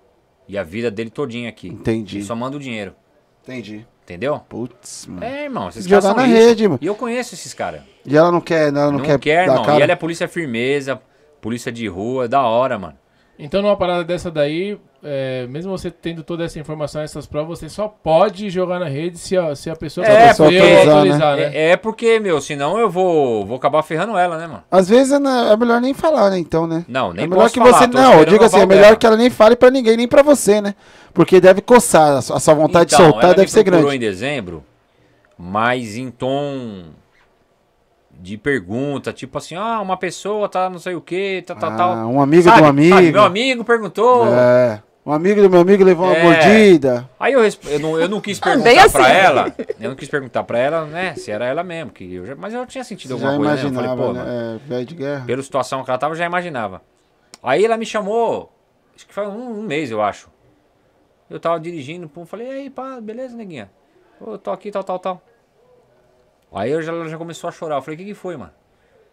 E 0.49 0.57
a 0.59 0.63
vida 0.63 0.91
dele 0.91 1.11
todinha 1.11 1.49
aqui. 1.49 1.69
Entendi. 1.69 2.19
Ele 2.19 2.25
só 2.25 2.35
manda 2.37 2.57
o 2.57 2.61
dinheiro. 2.61 2.95
Entendi. 3.43 3.87
Entendeu? 4.05 4.41
Putz, 4.49 5.07
mano. 5.07 5.25
É, 5.25 5.45
irmão, 5.45 5.69
esses 5.69 5.85
Jogar 5.85 6.03
caras 6.03 6.17
são 6.17 6.27
na 6.27 6.33
isso. 6.33 6.47
rede, 6.49 6.69
mano. 6.69 6.79
E 6.81 6.87
eu 6.87 6.95
conheço 6.95 7.35
esses 7.35 7.53
caras. 7.53 7.83
E 8.05 8.17
ela 8.17 8.31
não 8.31 8.41
quer, 8.41 8.69
ela 8.69 8.87
não, 8.93 8.99
Não, 8.99 9.05
quer, 9.05 9.19
quer, 9.19 9.47
dar 9.47 9.53
irmão. 9.55 9.65
cara? 9.65 9.79
E 9.81 9.83
ela 9.83 9.93
é 9.93 9.97
polícia 9.97 10.29
firmeza, 10.29 11.01
polícia 11.41 11.73
de 11.73 11.89
rua, 11.89 12.29
da 12.29 12.43
hora, 12.43 12.79
mano. 12.79 12.97
Então, 13.39 13.61
numa 13.63 13.77
parada 13.77 14.05
dessa 14.05 14.31
daí, 14.31 14.79
é, 15.09 15.47
mesmo 15.49 15.71
você 15.71 15.91
tendo 15.91 16.23
toda 16.25 16.45
essa 16.45 16.59
informação, 16.59 17.01
essas 17.01 17.27
provas, 17.27 17.59
você 17.61 17.69
só 17.69 17.87
pode 17.87 18.51
jogar 18.51 18.81
na 18.81 18.87
rede 18.89 19.17
se 19.19 19.37
a, 19.37 19.55
se 19.55 19.71
a 19.71 19.77
pessoa 19.77 20.05
É, 20.07 20.31
que 20.31 20.37
porque- 20.37 20.57
autorizar, 20.59 20.95
autorizar, 20.97 21.37
né? 21.37 21.43
É, 21.55 21.71
é 21.71 21.77
porque, 21.77 22.19
meu, 22.19 22.41
senão 22.41 22.79
eu 22.79 22.91
vou, 22.91 23.47
vou 23.47 23.57
acabar 23.57 23.83
ferrando 23.83 24.19
ela, 24.19 24.37
né, 24.37 24.47
mano? 24.47 24.65
Às 24.71 24.89
vezes 24.89 25.13
é, 25.13 25.19
na- 25.19 25.53
é 25.53 25.57
melhor 25.57 25.81
nem 25.81 25.95
falar, 25.95 26.31
né? 26.31 26.39
Então, 26.39 26.67
né? 26.67 26.85
Não, 26.89 27.13
nem 27.13 27.25
é 27.25 27.27
melhor 27.29 27.49
que 27.49 27.59
falar, 27.61 27.73
você 27.79 27.87
não, 27.87 28.15
eu 28.19 28.25
digo 28.25 28.45
assim, 28.45 28.59
é 28.61 28.67
melhor 28.67 28.97
que 28.97 29.07
ela 29.07 29.17
nem 29.17 29.31
fale 29.31 29.55
pra 29.57 29.71
ninguém, 29.71 29.97
nem 29.97 30.09
pra 30.09 30.23
você, 30.23 30.61
né? 30.61 30.75
Porque 31.15 31.41
deve 31.41 31.61
coçar, 31.63 32.17
a 32.19 32.23
sua 32.23 32.37
a 32.37 32.41
sua 32.41 32.55
vontade 32.55 32.93
Então, 32.95 33.07
de 33.07 33.13
soltar 33.13 33.35
deve 33.35 33.51
ser 33.51 33.63
grande. 33.63 33.95
em 33.95 33.99
dezembro. 33.99 34.65
mas 35.39 35.97
em 35.97 36.11
tom 36.11 36.85
de 38.19 38.39
pergunta, 38.39 39.13
tipo 39.13 39.37
assim, 39.37 39.55
ah, 39.55 39.79
uma 39.81 39.97
pessoa 39.99 40.49
tá 40.49 40.71
não 40.71 40.79
sei 40.79 40.95
o 40.95 41.01
que, 41.03 41.43
tá, 41.47 41.55
tá, 41.55 41.67
Ah, 41.69 41.77
tal. 41.77 41.95
um 42.09 42.21
amigo 42.21 42.45
Sabe? 42.45 42.57
de 42.57 42.63
um 42.63 42.67
amigo. 42.67 42.95
Sabe, 42.97 43.13
meu 43.13 43.23
amigo 43.23 43.65
perguntou. 43.65 44.27
É. 44.35 44.83
Um 45.07 45.13
amigo 45.13 45.41
do 45.41 45.49
meu 45.49 45.61
amigo 45.61 45.85
levou 45.85 46.07
uma 46.07 46.17
É. 46.17 46.23
mordida. 46.23 47.09
Aí 47.21 47.33
eu, 47.33 47.41
eu, 47.45 47.79
não, 47.81 48.01
eu 48.01 48.09
não 48.09 48.21
quis 48.21 48.41
bem 48.41 48.55
perguntar 48.61 48.85
assim. 48.87 48.93
pra 48.99 49.09
ela, 49.09 49.55
eu 49.79 49.89
não 49.91 49.97
quis 49.97 50.09
perguntar 50.09 50.43
pra 50.43 50.59
ela, 50.59 50.85
né, 50.87 51.15
se 51.15 51.31
era 51.31 51.47
ela 51.47 51.63
mesmo, 51.63 51.93
que 51.93 52.13
eu 52.15 52.27
já- 52.27 52.35
mas 52.35 52.53
eu 52.53 52.67
tinha 52.67 52.83
sentido 52.83 53.15
Você 53.17 53.23
já 53.23 53.29
alguma 53.31 53.49
coisa, 53.51 53.63
né? 53.63 53.69
Eu 53.69 53.73
imaginava, 53.73 53.97
falei, 54.03 54.09
pô, 54.09 54.19
mano, 54.19 54.31
né? 54.31 54.55
É, 54.57 54.69
velho 54.69 54.85
de 54.87 54.95
guerra. 54.97 55.25
pela 55.25 55.43
situação 55.45 55.85
que 55.85 55.91
ela 55.91 55.99
tava, 55.99 56.15
eu 56.15 56.19
já 56.19 56.27
imaginava. 56.27 56.83
Aí 57.41 57.65
ela 57.65 57.77
me 57.77 57.87
chamou, 57.87 58.53
acho 58.97 59.07
que 59.07 59.15
foi 59.15 59.29
um, 59.29 59.61
um 59.61 59.63
mês, 59.63 59.93
eu 59.93 60.03
acho. 60.03 60.29
Eu 61.31 61.39
tava 61.39 61.61
dirigindo, 61.61 62.09
pum, 62.09 62.27
falei, 62.27 62.49
e 62.49 62.51
aí, 62.51 62.71
pá, 62.71 63.01
beleza, 63.01 63.37
neguinha? 63.37 63.71
Ô, 64.21 64.37
tô 64.37 64.51
aqui, 64.51 64.73
tal, 64.73 64.83
tal, 64.83 64.99
tal. 64.99 65.23
Aí 66.53 66.71
eu 66.73 66.83
já, 66.83 66.91
ela 66.93 67.09
já 67.09 67.19
começou 67.19 67.47
a 67.49 67.53
chorar. 67.53 67.77
Eu 67.77 67.83
falei, 67.83 67.95
o 67.95 67.99
que 67.99 68.05
que 68.07 68.15
foi, 68.15 68.37
mano? 68.37 68.53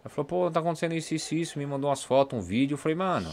Ela 0.04 0.10
falou, 0.10 0.26
pô, 0.26 0.50
tá 0.52 0.60
acontecendo 0.60 0.94
isso, 0.94 1.14
isso, 1.14 1.36
isso. 1.36 1.60
Me 1.60 1.66
mandou 1.66 1.90
umas 1.90 2.04
fotos, 2.04 2.38
um 2.38 2.42
vídeo. 2.42 2.76
Eu 2.76 2.78
falei, 2.78 2.96
mano. 2.96 3.32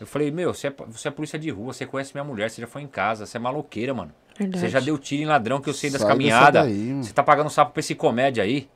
Eu 0.00 0.06
falei, 0.06 0.30
meu, 0.30 0.54
você 0.54 0.68
é, 0.68 0.74
você 0.88 1.08
é 1.08 1.10
polícia 1.10 1.38
de 1.38 1.50
rua, 1.50 1.74
você 1.74 1.84
conhece 1.84 2.12
minha 2.14 2.24
mulher, 2.24 2.48
você 2.48 2.62
já 2.62 2.66
foi 2.66 2.80
em 2.80 2.86
casa, 2.86 3.26
você 3.26 3.36
é 3.36 3.40
maloqueira, 3.40 3.92
mano. 3.92 4.12
Verdade. 4.38 4.58
Você 4.58 4.70
já 4.70 4.80
deu 4.80 4.96
tiro 4.96 5.22
em 5.22 5.26
ladrão 5.26 5.60
que 5.60 5.68
eu 5.68 5.74
sei 5.74 5.90
das 5.90 6.02
caminhadas. 6.02 6.66
Você 7.02 7.12
tá 7.12 7.22
pagando 7.22 7.50
sapo 7.50 7.72
pra 7.72 7.80
esse 7.80 7.94
comédia 7.94 8.42
aí. 8.42 8.66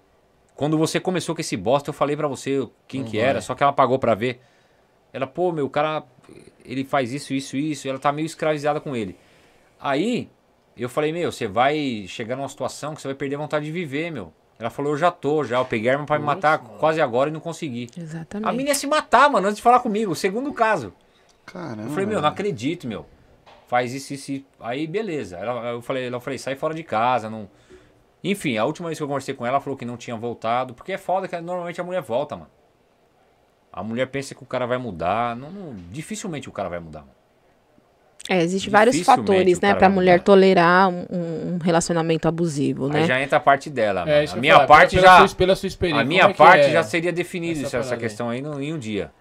Quando 0.54 0.76
você 0.76 1.00
começou 1.00 1.34
com 1.34 1.40
esse 1.40 1.56
bosta, 1.56 1.88
eu 1.88 1.94
falei 1.94 2.14
pra 2.14 2.28
você 2.28 2.68
quem 2.86 3.02
que 3.02 3.18
era, 3.18 3.40
só 3.40 3.54
que 3.54 3.62
ela 3.62 3.72
pagou 3.72 3.98
pra 3.98 4.14
ver. 4.14 4.40
Ela, 5.14 5.26
pô, 5.26 5.50
meu, 5.50 5.64
o 5.64 5.70
cara, 5.70 6.04
ele 6.64 6.84
faz 6.84 7.12
isso, 7.12 7.32
isso, 7.32 7.56
isso. 7.56 7.86
E 7.86 7.90
ela 7.90 7.98
tá 7.98 8.12
meio 8.12 8.26
escravizada 8.26 8.78
com 8.78 8.94
ele. 8.94 9.16
Aí, 9.80 10.28
eu 10.76 10.88
falei, 10.88 11.12
meu, 11.12 11.32
você 11.32 11.46
vai 11.46 12.04
chegar 12.06 12.36
numa 12.36 12.48
situação 12.48 12.94
que 12.94 13.00
você 13.00 13.08
vai 13.08 13.14
perder 13.14 13.36
a 13.36 13.38
vontade 13.38 13.64
de 13.64 13.72
viver, 13.72 14.10
meu. 14.10 14.32
Ela 14.58 14.70
falou, 14.70 14.92
eu 14.92 14.98
já 14.98 15.10
tô, 15.10 15.42
já. 15.42 15.58
Eu 15.58 15.64
peguei 15.64 15.90
arma 15.90 16.04
pra 16.04 16.18
me 16.18 16.24
matar 16.24 16.58
quase 16.58 17.00
agora 17.00 17.30
e 17.30 17.32
não 17.32 17.40
consegui. 17.40 17.88
Exatamente. 17.96 18.48
A 18.48 18.52
menina 18.52 18.70
ia 18.70 18.74
se 18.74 18.86
matar, 18.86 19.30
mano, 19.30 19.46
antes 19.46 19.56
de 19.56 19.62
falar 19.62 19.80
comigo. 19.80 20.14
Segundo 20.14 20.52
caso. 20.52 20.92
Caramba. 21.46 21.82
Eu 21.82 21.90
falei, 21.90 22.06
meu, 22.06 22.20
não 22.20 22.28
acredito, 22.28 22.86
meu. 22.86 23.06
Faz 23.66 23.92
isso, 23.94 24.12
isso, 24.14 24.32
isso. 24.32 24.44
Aí, 24.60 24.86
beleza. 24.86 25.36
Ela, 25.36 25.70
eu 25.70 25.82
falei, 25.82 26.08
eu 26.08 26.20
falei, 26.20 26.38
sai 26.38 26.54
fora 26.56 26.74
de 26.74 26.82
casa, 26.82 27.28
não. 27.30 27.48
Enfim, 28.22 28.56
a 28.56 28.64
última 28.64 28.88
vez 28.88 28.98
que 28.98 29.02
eu 29.02 29.08
conversei 29.08 29.34
com 29.34 29.44
ela, 29.44 29.56
ela 29.56 29.60
falou 29.60 29.76
que 29.76 29.84
não 29.84 29.96
tinha 29.96 30.16
voltado. 30.16 30.74
Porque 30.74 30.92
é 30.92 30.98
foda 30.98 31.28
que 31.28 31.38
normalmente 31.40 31.80
a 31.80 31.84
mulher 31.84 32.02
volta, 32.02 32.36
mano. 32.36 32.50
A 33.72 33.82
mulher 33.82 34.06
pensa 34.06 34.34
que 34.34 34.42
o 34.42 34.46
cara 34.46 34.66
vai 34.66 34.78
mudar. 34.78 35.34
Não, 35.36 35.50
não- 35.50 35.76
dificilmente 35.90 36.48
o 36.48 36.52
cara 36.52 36.68
vai 36.68 36.78
mudar. 36.80 37.00
Mano. 37.00 37.12
É, 38.26 38.40
existe 38.42 38.70
vários 38.70 38.98
fatores, 39.02 39.60
né, 39.60 39.74
pra 39.74 39.90
mulher 39.90 40.12
mudar. 40.12 40.24
tolerar 40.24 40.88
um, 40.88 41.04
um 41.10 41.58
relacionamento 41.62 42.26
abusivo, 42.26 42.88
né? 42.88 43.00
Aí 43.00 43.06
já 43.06 43.20
entra 43.20 43.36
a 43.36 43.40
parte 43.40 43.68
dela. 43.68 44.08
É, 44.08 44.24
isso 44.24 44.32
a 44.32 44.34
que 44.34 44.38
eu 44.38 44.40
minha 44.40 44.54
falar, 44.54 44.66
parte 44.66 44.96
pela 44.96 45.06
já. 45.06 45.28
Sua, 45.28 45.36
pela 45.36 45.56
sua 45.56 45.66
experiência. 45.66 46.00
A 46.02 46.04
minha 46.06 46.24
é 46.24 46.32
parte 46.32 46.60
é? 46.62 46.70
já 46.70 46.82
seria 46.82 47.12
definida 47.12 47.66
essa 47.66 47.76
essa, 47.78 47.96
questão 47.98 48.30
aí 48.30 48.40
no- 48.40 48.62
em 48.62 48.72
um 48.72 48.78
dia. 48.78 49.12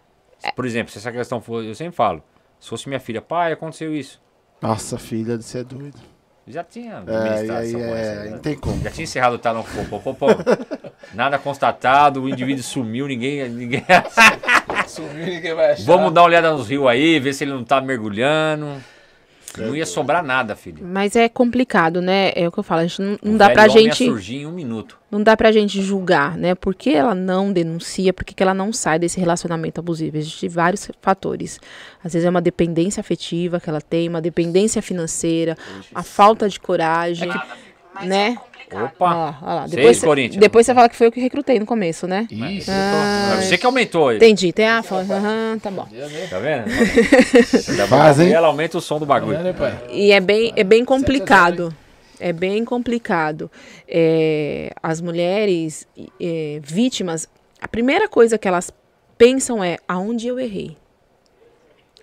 Por 0.52 0.66
exemplo, 0.66 0.92
se 0.92 0.98
essa 0.98 1.12
questão 1.12 1.42
for. 1.42 1.64
Eu 1.64 1.76
sempre 1.76 1.96
falo. 1.96 2.24
Se 2.60 2.70
fosse 2.70 2.88
minha 2.88 3.00
filha, 3.00 3.22
pai, 3.22 3.52
aconteceu 3.52 3.94
isso. 3.94 4.22
Nossa, 4.62 4.98
filha, 4.98 5.38
você 5.38 5.60
é 5.60 5.64
doido. 5.64 6.00
Já 6.46 6.64
tinha 6.64 7.04
É, 7.08 7.46
e 7.66 7.76
é, 7.76 8.16
né? 8.26 8.30
não 8.32 8.40
tem 8.40 8.56
como. 8.56 8.82
Já 8.84 8.92
tinha 8.92 9.04
encerrado 9.04 9.34
o 9.34 9.40
talão 9.40 9.64
pô, 9.64 10.00
pô, 10.00 10.14
pô, 10.14 10.14
pô. 10.14 10.28
Nada 11.14 11.40
constatado, 11.40 12.22
o 12.22 12.30
indivíduo 12.30 12.64
sumiu, 12.64 13.08
ninguém. 13.08 13.48
ninguém... 13.50 13.84
Sumiu, 14.88 15.26
ninguém 15.26 15.54
vai 15.54 15.72
achar. 15.72 15.84
Vamos 15.86 16.14
dar 16.14 16.22
uma 16.22 16.28
olhada 16.28 16.52
nos 16.52 16.68
rios 16.68 16.86
aí, 16.88 17.20
ver 17.20 17.34
se 17.34 17.46
ele 17.46 17.54
não 17.54 17.64
tá 17.64 17.80
mergulhando. 17.80 18.84
Não 19.58 19.76
ia 19.76 19.86
sobrar 19.86 20.24
nada, 20.24 20.56
filho. 20.56 20.86
Mas 20.86 21.16
é 21.16 21.30
complicado, 21.30 22.02
né? 22.02 22.32
É 22.36 22.48
o 22.48 22.52
que 22.52 22.60
eu 22.60 22.64
falo, 22.64 22.82
a 22.82 22.88
gente 22.88 23.02
não, 23.02 23.18
não 23.24 23.38
dá 23.38 23.50
pra 23.50 23.68
gente, 23.68 24.06
surgir 24.06 24.38
em 24.38 24.46
um 24.46 24.52
minuto. 24.52 24.98
não 25.12 25.22
dá 25.22 25.38
pra 25.38 25.52
gente 25.52 25.82
julgar, 25.82 26.38
né? 26.38 26.56
Por 26.56 26.74
que 26.74 26.92
ela 26.92 27.14
não 27.14 27.52
denuncia, 27.52 28.14
por 28.14 28.24
que 28.24 28.34
que 28.34 28.42
ela 28.42 28.54
não 28.54 28.74
sai 28.74 28.98
desse 29.00 29.20
relacionamento 29.20 29.80
abusivo? 29.80 30.18
Existem 30.18 30.50
vários 30.50 30.90
fatores. 31.02 31.60
Às 32.04 32.14
vezes 32.14 32.26
é 32.26 32.30
uma 32.30 32.42
dependência 32.42 33.02
afetiva 33.02 33.60
que 33.60 33.70
ela 33.70 33.82
tem, 33.82 34.10
uma 34.10 34.22
dependência 34.22 34.82
financeira, 34.82 35.58
a 35.94 36.04
falta 36.04 36.50
de 36.50 36.60
coragem, 36.60 37.30
né? 38.04 38.38
Olha 38.76 38.86
Opa! 38.86 39.14
lá, 39.14 39.40
olha 39.42 39.54
lá. 39.54 39.62
Seis, 39.68 39.72
Depois, 39.76 39.98
cê- 39.98 40.06
Corinthians. 40.06 40.40
depois 40.40 40.66
você 40.66 40.74
fala 40.74 40.90
que 40.90 40.96
foi 40.96 41.08
eu 41.08 41.12
que 41.12 41.20
recrutei 41.20 41.60
no 41.60 41.66
começo, 41.66 42.08
né? 42.08 42.28
Isso. 42.32 42.72
É 42.72 43.42
você 43.42 43.58
que 43.58 43.66
aumentou 43.66 44.12
ele. 44.12 44.18
Entendi. 44.18 44.52
Tem 44.54 44.68
a 44.68 44.82
fala, 44.84 45.02
aham, 45.04 45.60
tá 45.60 45.70
bom. 45.72 45.88
Tá 46.30 46.40
vendo? 46.40 46.70
Faz, 47.88 48.20
hein? 48.20 48.32
Ela 48.34 48.48
aumenta 48.48 48.78
o 48.78 48.82
som 48.82 49.00
do 49.00 49.06
bagulho. 49.06 49.38
Pai? 49.54 49.78
E 49.92 50.12
é 50.12 50.20
bem, 50.20 50.54
é 50.56 50.64
bem 50.64 50.84
complicado. 50.86 51.74
É 52.20 52.32
bem 52.32 52.64
complicado. 52.64 53.52
É, 53.88 54.72
as 54.82 55.02
mulheres 55.02 55.88
é, 56.22 56.60
vítimas, 56.64 57.28
a 57.60 57.68
primeira 57.68 58.08
coisa 58.08 58.38
que 58.38 58.48
elas 58.48 58.72
pensam 59.18 59.64
é 59.64 59.78
aonde 59.88 60.28
eu 60.28 60.40
errei. 60.40 60.78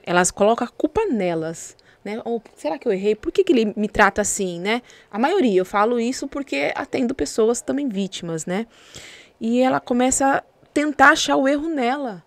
Elas 0.05 0.31
colocam 0.31 0.67
a 0.67 0.71
culpa 0.71 1.05
nelas. 1.07 1.77
Né? 2.05 2.21
Ou, 2.25 2.43
será 2.57 2.79
que 2.79 2.89
eu 2.89 2.93
errei? 2.93 3.15
Por 3.15 3.31
que, 3.31 3.45
que 3.45 3.53
ele 3.53 3.75
me 3.77 3.89
trata 3.89 4.23
assim, 4.23 4.59
né? 4.59 4.81
A 5.11 5.19
maioria, 5.19 5.61
eu 5.61 5.67
falo 5.67 6.01
isso 6.01 6.27
porque 6.27 6.73
atendo 6.75 7.15
pessoas 7.15 7.61
também 7.61 7.89
vítimas, 7.89 8.47
né? 8.47 8.67
E 9.41 9.61
ela 9.61 9.81
começa 9.81 10.37
a 10.37 10.43
tentar 10.73 11.11
achar 11.11 11.37
o 11.37 11.47
erro 11.47 11.69
nela. 11.69 12.23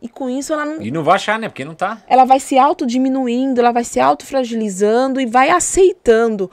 E 0.00 0.08
com 0.08 0.28
isso 0.28 0.52
ela 0.52 0.64
não, 0.64 0.82
E 0.82 0.90
não 0.90 1.04
vai 1.04 1.14
achar, 1.14 1.38
né? 1.38 1.48
Porque 1.48 1.64
não 1.64 1.74
tá. 1.74 2.02
ela 2.08 2.24
vai 2.24 2.40
se 2.40 2.58
autodiminuindo, 2.58 3.60
ela 3.60 3.70
vai 3.70 3.84
se 3.84 4.00
autofragilizando 4.00 5.20
e 5.20 5.26
vai 5.26 5.50
aceitando. 5.50 6.50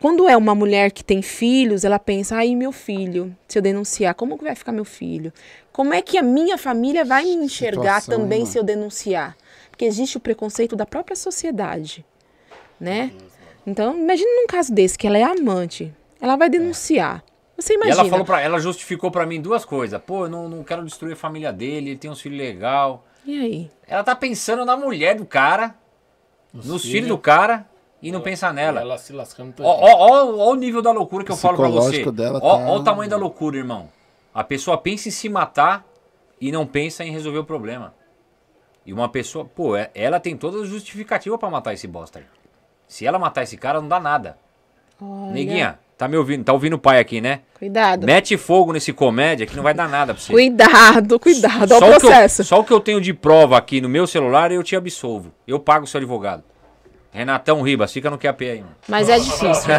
Quando 0.00 0.28
é 0.28 0.36
uma 0.36 0.54
mulher 0.54 0.90
que 0.90 1.02
tem 1.02 1.22
filhos, 1.22 1.82
ela 1.82 1.98
pensa, 1.98 2.36
ai, 2.36 2.54
meu 2.54 2.70
filho, 2.70 3.34
se 3.48 3.56
eu 3.58 3.62
denunciar, 3.62 4.14
como 4.14 4.36
que 4.36 4.44
vai 4.44 4.54
ficar 4.54 4.70
meu 4.70 4.84
filho? 4.84 5.32
Como 5.72 5.94
é 5.94 6.02
que 6.02 6.18
a 6.18 6.22
minha 6.22 6.58
família 6.58 7.04
vai 7.04 7.24
me 7.24 7.46
enxergar 7.46 8.00
Situação, 8.00 8.20
também 8.22 8.40
mano. 8.40 8.52
se 8.52 8.58
eu 8.58 8.62
denunciar? 8.62 9.36
Porque 9.74 9.84
existe 9.84 10.16
o 10.16 10.20
preconceito 10.20 10.76
da 10.76 10.86
própria 10.86 11.16
sociedade, 11.16 12.06
né? 12.78 13.10
Então, 13.66 13.98
imagine 13.98 14.30
num 14.36 14.46
caso 14.46 14.72
desse, 14.72 14.96
que 14.96 15.04
ela 15.04 15.18
é 15.18 15.24
amante, 15.24 15.92
ela 16.20 16.36
vai 16.36 16.48
denunciar. 16.48 17.24
Você 17.56 17.72
E 17.72 17.76
imagina. 17.76 18.02
ela 18.02 18.08
falou 18.08 18.24
para 18.24 18.40
ela 18.40 18.60
justificou 18.60 19.10
pra 19.10 19.26
mim 19.26 19.40
duas 19.40 19.64
coisas. 19.64 20.00
Pô, 20.00 20.26
eu 20.26 20.28
não, 20.30 20.48
não 20.48 20.62
quero 20.62 20.84
destruir 20.84 21.14
a 21.14 21.16
família 21.16 21.52
dele, 21.52 21.90
ele 21.90 21.98
tem 21.98 22.08
uns 22.08 22.20
filhos 22.20 22.38
legal. 22.38 23.04
E 23.26 23.36
aí? 23.36 23.70
Ela 23.88 24.04
tá 24.04 24.14
pensando 24.14 24.64
na 24.64 24.76
mulher 24.76 25.16
do 25.16 25.26
cara, 25.26 25.74
nos, 26.52 26.66
filhos 26.66 26.82
filhos. 26.82 27.08
do 27.08 27.18
cara 27.18 27.68
e 28.00 28.12
não 28.12 28.20
pensa 28.20 28.52
nela. 28.52 28.80
Ela 28.80 28.96
se 28.96 29.12
lascando 29.12 29.54
Ó, 29.60 29.64
ó, 29.64 30.08
ó, 30.08 30.36
ó 30.36 30.52
o 30.52 30.54
nível 30.54 30.82
da 30.82 30.92
loucura 30.92 31.24
que 31.24 31.32
eu 31.32 31.36
falo 31.36 31.56
pra 31.56 31.66
você. 31.66 32.08
Dela 32.12 32.38
Ó, 32.40 32.58
tá- 32.58 32.64
ó 32.70 32.76
o 32.76 32.84
tamanho 32.84 33.10
da 33.10 33.16
loucura, 33.16 33.56
irmão. 33.56 33.88
A 34.32 34.44
pessoa 34.44 34.78
pensa 34.78 35.08
em 35.08 35.12
se 35.12 35.28
matar 35.28 35.84
e 36.40 36.52
não 36.52 36.64
pensa 36.64 37.02
em 37.04 37.10
resolver 37.10 37.38
o 37.40 37.44
problema. 37.44 37.92
E 38.86 38.92
uma 38.92 39.08
pessoa, 39.08 39.44
pô, 39.44 39.76
é- 39.76 39.90
ela 39.94 40.20
tem 40.20 40.36
toda 40.36 40.58
a 40.62 40.64
justificativa 40.66 41.38
pra 41.38 41.48
matar 41.50 41.72
esse 41.72 41.86
bosta. 41.86 42.18
aí. 42.18 42.24
Se 42.86 43.06
ela 43.06 43.18
matar 43.18 43.42
esse 43.42 43.56
cara, 43.56 43.80
não 43.80 43.88
dá 43.88 43.98
nada. 43.98 44.36
Olha, 45.00 45.32
Neguinha, 45.32 45.78
tá 45.96 46.06
me 46.06 46.16
ouvindo? 46.16 46.44
Tá 46.44 46.52
ouvindo 46.52 46.74
o 46.74 46.78
pai 46.78 47.00
aqui, 47.00 47.20
né? 47.20 47.40
Cuidado. 47.58 48.06
Mete 48.06 48.36
fogo 48.36 48.72
nesse 48.72 48.92
comédia 48.92 49.46
que 49.46 49.56
não 49.56 49.62
vai 49.62 49.72
dar 49.74 49.88
nada 49.88 50.12
pra 50.14 50.22
você. 50.22 50.30
Cuidado, 50.32 51.18
cuidado. 51.18 51.72
Olha 51.72 51.78
Só 51.78 51.86
o 51.86 51.88
o, 51.88 51.90
que 52.00 52.06
eu, 52.06 52.10
processo. 52.10 52.44
só 52.44 52.60
o 52.60 52.64
que 52.64 52.72
eu 52.72 52.80
tenho 52.80 53.00
de 53.00 53.12
prova 53.14 53.56
aqui 53.56 53.80
no 53.80 53.88
meu 53.88 54.06
celular 54.06 54.52
eu 54.52 54.62
te 54.62 54.76
absolvo. 54.76 55.32
Eu 55.48 55.58
pago 55.58 55.84
o 55.84 55.88
seu 55.88 55.98
advogado. 55.98 56.42
Renatão 57.10 57.62
Ribas, 57.62 57.92
fica 57.92 58.10
no 58.10 58.18
QAP 58.18 58.42
aí, 58.42 58.58
mano. 58.60 58.74
Mas 58.88 59.08
é 59.08 59.18
difícil. 59.18 59.70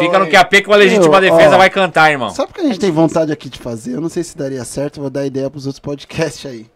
Fica 0.00 0.18
no 0.18 0.26
QAP 0.30 0.62
que 0.62 0.66
uma 0.66 0.76
legítima 0.76 1.20
Meu, 1.20 1.30
defesa 1.30 1.54
ó, 1.54 1.58
vai 1.58 1.70
cantar, 1.70 2.10
irmão. 2.10 2.30
Sabe 2.30 2.50
o 2.50 2.54
que 2.54 2.60
a 2.62 2.64
gente 2.64 2.80
tem 2.80 2.90
vontade 2.90 3.30
aqui 3.30 3.48
de 3.50 3.58
fazer? 3.58 3.94
Eu 3.94 4.00
não 4.00 4.08
sei 4.08 4.24
se 4.24 4.36
daria 4.36 4.64
certo, 4.64 5.00
vou 5.00 5.10
dar 5.10 5.26
ideia 5.26 5.50
pros 5.50 5.66
outros 5.66 5.80
podcasts 5.80 6.44
aí. 6.50 6.66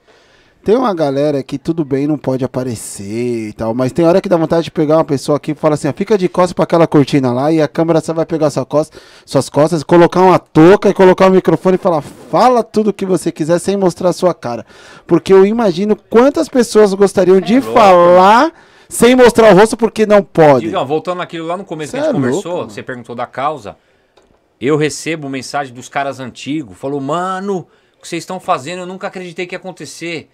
Tem 0.65 0.77
uma 0.77 0.95
galera 0.95 1.43
que 1.43 1.59
tudo 1.59 1.85
bem, 1.85 2.07
não 2.07 2.17
pode 2.17 2.45
aparecer 2.45 3.49
e 3.49 3.53
tal, 3.53 3.75
mas 3.75 3.91
tem 3.91 4.05
hora 4.05 4.21
que 4.21 4.29
dá 4.29 4.37
vontade 4.37 4.63
de 4.63 4.71
pegar 4.71 4.99
uma 4.99 5.05
pessoa 5.05 5.37
aqui 5.37 5.51
e 5.51 5.55
falar 5.57 5.75
assim, 5.75 5.89
ó, 5.89 5.93
fica 5.93 6.17
de 6.17 6.29
costas 6.29 6.53
pra 6.53 6.63
aquela 6.63 6.87
cortina 6.87 7.33
lá 7.33 7.51
e 7.51 7.61
a 7.61 7.67
câmera 7.67 8.01
só 8.01 8.15
vai 8.15 8.25
pegar 8.25 8.49
sua 8.49 8.65
costa, 8.65 8.97
suas 9.27 9.49
costas, 9.49 9.83
colocar 9.83 10.21
uma 10.21 10.39
touca 10.39 10.89
e 10.89 10.95
colocar 10.95 11.27
o 11.27 11.31
microfone 11.33 11.75
e 11.75 11.79
falar, 11.79 12.01
fala 12.01 12.63
tudo 12.63 12.91
o 12.91 12.93
que 12.93 13.05
você 13.05 13.33
quiser 13.33 13.59
sem 13.59 13.77
mostrar 13.77 14.11
a 14.11 14.13
sua 14.13 14.33
cara. 14.33 14.65
Porque 15.05 15.33
eu 15.33 15.45
imagino 15.45 15.97
quantas 15.97 16.49
pessoas 16.49 16.95
gostariam 16.95 17.41
de 17.41 17.57
É 17.57 17.61
louco, 17.61 17.73
falar 17.73 18.53
sem 18.89 19.17
mostrar 19.17 19.53
o 19.53 19.59
rosto 19.59 19.77
porque 19.77 20.07
não 20.07 20.23
pode. 20.23 20.67
Digam, 20.67 20.87
voltando 20.87 21.19
naquilo 21.19 21.45
lá 21.49 21.57
no 21.57 21.65
começo 21.65 21.91
Cê 21.91 21.97
que 21.97 22.05
a 22.05 22.07
gente 22.07 22.11
é 22.11 22.19
louco, 22.21 22.29
conversou, 22.29 22.59
mano. 22.59 22.71
você 22.71 22.85
perguntou 22.85 23.17
da 23.17 23.27
causa. 23.27 23.77
Eu 24.61 24.77
recebo 24.77 25.29
mensagem 25.29 25.75
dos 25.75 25.89
caras 25.89 26.21
antigos, 26.21 26.79
falou, 26.79 27.01
mano, 27.01 27.67
o 27.99 28.03
que 28.03 28.07
vocês 28.07 28.23
estão 28.23 28.39
fazendo, 28.39 28.81
eu 28.81 28.87
nunca 28.87 29.09
acreditei 29.09 29.45
que 29.45 29.57
ia 29.57 29.59
acontecer. 29.59 30.31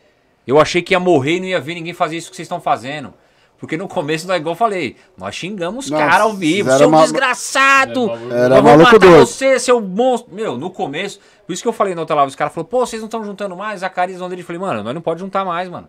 Eu 0.49 0.59
achei 0.59 0.81
que 0.81 0.95
ia 0.95 0.99
morrer 0.99 1.37
e 1.37 1.41
não 1.41 1.47
ia 1.47 1.61
ver 1.61 1.75
ninguém 1.75 1.93
fazer 1.93 2.16
isso 2.16 2.31
que 2.31 2.37
vocês 2.37 2.47
estão 2.47 2.59
fazendo. 2.61 3.12
Porque 3.59 3.77
no 3.77 3.87
começo, 3.87 4.27
nós, 4.27 4.39
igual 4.39 4.55
eu 4.55 4.57
falei, 4.59 4.97
nós 5.16 5.35
xingamos 5.35 5.85
os 5.85 5.91
Nossa, 5.91 6.05
caras 6.07 6.20
ao 6.23 6.33
vivo. 6.33 6.70
Seu 6.79 6.89
uma- 6.89 7.03
desgraçado! 7.03 8.09
Era 8.11 8.49
nós 8.49 8.62
vamos 8.62 8.62
maluco 8.62 8.85
matar 8.85 8.99
doido. 8.99 9.27
você, 9.27 9.59
seu 9.59 9.79
monstro. 9.81 10.33
Meu, 10.33 10.57
no 10.57 10.70
começo, 10.70 11.20
por 11.47 11.53
isso 11.53 11.61
que 11.61 11.69
eu 11.69 11.73
falei 11.73 11.95
na 11.95 12.01
outra 12.01 12.16
live, 12.16 12.31
os 12.31 12.37
caras 12.37 12.55
falaram, 12.55 12.70
pô, 12.70 12.87
vocês 12.87 13.03
não 13.03 13.09
estão 13.09 13.23
juntando 13.23 13.55
mais, 13.57 13.81
Zacarias 13.81 14.23
Andrade. 14.23 14.41
Eu 14.43 14.47
falei, 14.47 14.61
mano, 14.62 14.83
nós 14.83 14.95
não 14.95 15.03
pode 15.03 15.20
juntar 15.20 15.45
mais, 15.45 15.69
mano. 15.69 15.87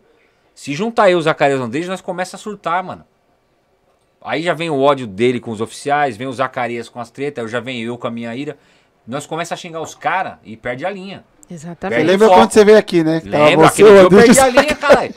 Se 0.53 0.73
juntar 0.73 1.09
eu 1.09 1.19
o 1.19 1.21
Zacarias 1.21 1.61
Andrade, 1.61 1.87
nós 1.87 2.01
começa 2.01 2.35
a 2.35 2.39
surtar, 2.39 2.83
mano. 2.83 3.05
Aí 4.21 4.41
já 4.43 4.53
vem 4.53 4.69
o 4.69 4.81
ódio 4.81 5.07
dele 5.07 5.39
com 5.39 5.51
os 5.51 5.61
oficiais, 5.61 6.17
vem 6.17 6.27
o 6.27 6.33
Zacarias 6.33 6.89
com 6.89 6.99
as 6.99 7.09
tretas, 7.09 7.41
eu 7.43 7.47
já 7.47 7.59
venho 7.61 7.87
eu 7.87 7.97
com 7.97 8.07
a 8.07 8.11
minha 8.11 8.35
ira. 8.35 8.57
Nós 9.07 9.25
começa 9.25 9.53
a 9.53 9.57
xingar 9.57 9.79
os 9.81 9.95
caras 9.95 10.33
e 10.43 10.57
perde 10.57 10.85
a 10.85 10.89
linha. 10.89 11.23
Exatamente. 11.51 11.97
Perde 11.97 12.11
Lembra 12.11 12.27
foco. 12.27 12.39
quando 12.41 12.51
você 12.51 12.63
veio 12.65 12.77
aqui, 12.77 13.03
né? 13.03 13.21
Lembra? 13.25 13.69
você, 13.69 13.83
eu 13.83 14.09
perdi 14.09 14.39
a 14.39 14.47
linha, 14.47 14.75
caralho. 14.75 15.13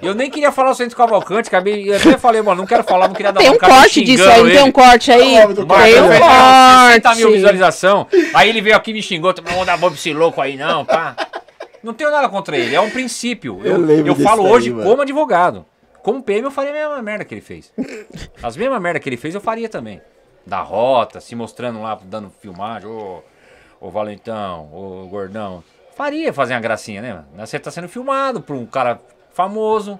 Eu 0.00 0.14
nem 0.14 0.30
queria 0.30 0.50
falar 0.50 0.70
o 0.70 0.74
Centro 0.74 0.96
Cavalcante, 0.96 1.48
acabei, 1.48 1.90
eu 1.90 1.96
até 1.96 2.16
falei, 2.16 2.40
mano, 2.40 2.62
não 2.62 2.66
quero 2.66 2.82
falar, 2.84 3.06
não 3.08 3.14
queria 3.14 3.32
dar 3.32 3.40
Tem 3.40 3.50
um 3.50 3.58
corte 3.58 4.02
disso 4.02 4.22
aí, 4.22 4.28
não 4.28 4.34
xingando 4.34 4.50
tem 4.50 4.60
um 4.60 4.64
ele. 4.64 4.72
corte 4.72 5.12
aí? 5.12 5.32
Corte? 5.66 5.92
Tem 5.92 6.02
um 6.02 6.08
fez 6.08 6.20
60 6.88 7.14
mil 7.16 7.26
corte. 7.26 7.36
visualização. 7.36 8.06
Aí 8.34 8.48
ele 8.48 8.60
veio 8.62 8.76
aqui 8.76 8.90
e 8.92 8.94
me 8.94 9.02
xingou, 9.02 9.34
não 9.46 9.54
vou 9.56 9.64
dar 9.66 9.76
boa 9.76 9.90
pra 9.92 9.98
esse 9.98 10.12
louco 10.12 10.40
aí 10.40 10.56
não, 10.56 10.84
pá. 10.84 11.14
Não 11.82 11.92
tenho 11.92 12.10
nada 12.10 12.28
contra 12.28 12.56
ele, 12.56 12.74
é 12.74 12.80
um 12.80 12.90
princípio. 12.90 13.60
Eu 13.62 13.74
Eu, 13.74 13.80
lembro 13.80 14.08
eu 14.12 14.16
falo 14.16 14.46
aí, 14.46 14.52
hoje 14.52 14.70
mano. 14.70 14.88
como 14.88 15.02
advogado. 15.02 15.66
Como 16.02 16.22
PM 16.22 16.44
eu 16.44 16.50
faria 16.50 16.70
a 16.70 16.74
mesma 16.74 17.02
merda 17.02 17.24
que 17.24 17.34
ele 17.34 17.40
fez. 17.42 17.70
As 18.42 18.56
mesmas 18.56 18.80
merda 18.80 18.98
que 18.98 19.08
ele 19.08 19.16
fez 19.18 19.34
eu 19.34 19.40
faria 19.40 19.68
também. 19.68 20.00
Da 20.46 20.60
rota, 20.60 21.20
se 21.20 21.34
mostrando 21.34 21.82
lá, 21.82 21.98
dando 22.04 22.32
filmagem, 22.40 22.88
ô, 22.88 23.22
ô 23.80 23.90
Valentão, 23.90 24.68
ô 24.72 25.06
Gordão. 25.08 25.62
Faria 25.96 26.32
fazer 26.32 26.54
uma 26.54 26.60
gracinha, 26.60 27.02
né? 27.02 27.12
mano? 27.12 27.46
Você 27.46 27.58
tá 27.58 27.70
sendo 27.70 27.88
filmado 27.88 28.40
por 28.40 28.54
um 28.54 28.64
cara 28.66 29.00
famoso. 29.32 29.98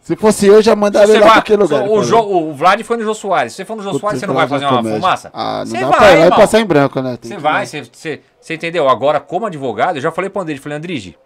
Se 0.00 0.16
fosse 0.16 0.46
eu, 0.46 0.62
já 0.62 0.74
mandava 0.74 1.06
Você 1.06 1.12
ele 1.12 1.20
lá 1.20 1.26
vai- 1.26 1.34
pra 1.34 1.40
aquele 1.40 1.62
lugar. 1.62 1.82
o, 1.88 2.02
Jo- 2.02 2.20
o 2.20 2.54
Vlad 2.54 2.80
foi 2.82 2.96
no 2.96 3.02
Jô 3.04 3.14
Soares. 3.14 3.52
Se 3.52 3.56
você 3.58 3.64
for 3.64 3.76
no 3.76 3.82
Jô 3.82 3.90
Putz, 3.90 4.00
Soares, 4.00 4.20
você 4.20 4.26
não 4.26 4.34
vai 4.34 4.46
fazer 4.48 4.64
uma 4.64 4.76
comédia. 4.78 5.00
fumaça? 5.00 5.30
Ah, 5.34 5.58
não 5.60 5.66
Você 5.66 5.80
dá 5.80 5.88
vai, 5.88 5.98
pra 5.98 6.28
vai 6.28 6.38
passar 6.38 6.60
em 6.60 6.64
branco, 6.64 7.00
né? 7.02 7.16
Tem 7.20 7.30
Você 7.30 7.36
vai, 7.36 7.66
você, 7.66 7.82
você, 7.82 8.22
você 8.40 8.54
entendeu? 8.54 8.88
Agora, 8.88 9.20
como 9.20 9.46
advogado, 9.46 9.96
eu 9.96 10.00
já 10.02 10.10
falei 10.10 10.30
pro 10.30 10.40
Andrige, 10.40 10.60
falei, 10.60 10.78
Andrige, 10.78 11.18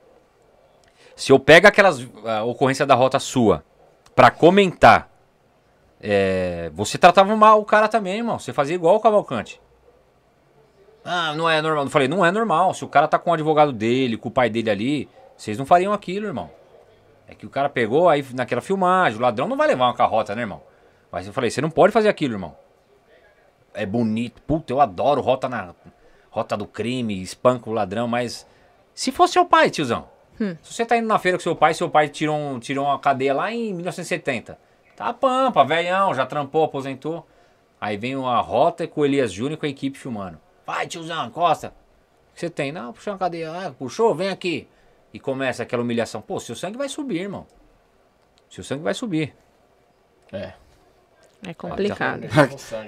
se 1.15 1.31
eu 1.31 1.39
pego 1.39 1.67
aquelas 1.69 2.05
ah, 2.27 2.43
ocorrências 2.45 2.89
da 2.89 2.95
rota 2.95 3.19
sua 3.21 3.63
pra 4.17 4.31
comentar, 4.31 5.09
é, 6.03 6.71
você 6.75 6.99
tratava 6.99 7.35
mal 7.37 7.61
o 7.61 7.65
cara 7.65 7.87
também, 7.89 8.17
irmão. 8.19 8.39
Você 8.39 8.53
fazia 8.53 8.75
igual 8.75 8.97
o 8.97 9.01
Cavalcante. 9.01 9.61
Ah, 11.05 11.35
não 11.35 11.49
é 11.49 11.61
normal. 11.61 11.85
Eu 11.85 11.91
falei, 11.91 12.09
não 12.09 12.25
é 12.25 12.31
normal. 12.31 12.75
Se 12.75 12.85
o 12.85 12.89
cara 12.89 13.09
tá 13.09 13.19
com 13.19 13.31
o 13.31 13.35
advogado 13.35 13.73
dele, 13.73 14.17
com 14.17 14.29
o 14.29 14.33
pai 14.33 14.49
dele 14.49 14.71
ali, 14.71 15.09
vocês 15.37 15.59
não 15.59 15.67
fariam 15.67 15.93
aquilo, 15.93 16.27
irmão. 16.27 16.51
É 17.27 17.35
que 17.35 17.47
o 17.47 17.51
cara 17.51 17.69
pegou 17.69 18.09
aí 18.09 18.25
naquela 18.35 18.61
filmagem, 18.61 19.19
o 19.19 19.23
ladrão 19.23 19.49
não 19.49 19.57
vai 19.57 19.67
levar 19.67 19.87
uma 19.87 19.95
carrota, 19.95 20.35
né, 20.35 20.43
irmão? 20.43 20.63
Mas 21.11 21.27
eu 21.27 21.33
falei, 21.33 21.51
você 21.51 21.61
não 21.61 21.71
pode 21.71 21.93
fazer 21.93 22.09
aquilo, 22.09 22.35
irmão. 22.35 22.57
É 23.75 23.87
bonito. 23.87 24.41
Puta, 24.43 24.73
eu 24.73 24.81
adoro 24.81 25.21
rota 25.21 25.49
na 25.49 25.75
rota 26.31 26.57
do 26.57 26.67
crime, 26.67 27.21
espanca 27.21 27.69
o 27.69 27.73
ladrão, 27.73 28.07
mas 28.07 28.47
se 28.95 29.11
fosse 29.11 29.35
seu 29.35 29.45
pai, 29.45 29.71
tiozão. 29.71 30.09
Se 30.63 30.75
você 30.75 30.85
tá 30.85 30.97
indo 30.97 31.07
na 31.07 31.19
feira 31.19 31.39
com 31.39 31.43
seu 31.43 31.55
pai, 31.55 31.75
seu 31.75 31.89
pai 31.89 32.09
tirou, 32.09 32.37
um, 32.37 32.59
tirou 32.59 32.87
uma 32.87 32.99
cadeia 32.99 33.35
lá 33.35 33.53
em 33.53 33.73
1970. 33.75 34.59
Tá 34.97 35.13
pampa, 35.13 35.65
velhão, 35.65 36.15
já 36.15 36.27
trampou, 36.27 36.65
aposentou. 36.65 37.27
Aí 37.81 37.97
vem 37.97 38.17
uma 38.17 38.41
rota 38.41 38.87
com 38.87 39.01
o 39.01 39.05
Elias 39.05 39.33
Júnior 39.33 39.59
com 39.59 39.67
a 39.67 39.69
equipe 39.69 39.99
filmando. 39.99 40.39
Vai, 40.73 40.87
tiozão, 40.87 41.27
encosta. 41.27 41.69
O 41.69 42.35
que 42.35 42.41
você 42.41 42.49
tem? 42.49 42.73
Não, 42.73 42.95
puxou 42.95 43.13
uma 43.13 43.19
cadeia. 43.19 43.51
Ah, 43.53 43.73
puxou, 43.79 44.15
vem 44.15 44.31
aqui. 44.31 44.67
E 45.13 45.21
começa 45.21 45.63
aquela 45.63 45.83
humilhação. 45.83 46.23
Pô, 46.23 46.41
seu 46.41 46.57
sangue 46.57 46.79
vai 46.79 46.89
subir, 46.89 47.21
irmão. 47.21 47.47
Seu 48.49 48.65
sangue 48.65 48.83
vai 48.83 48.95
subir. 48.95 49.35
É. 50.33 50.55
É 51.47 51.53
complicado. 51.53 52.23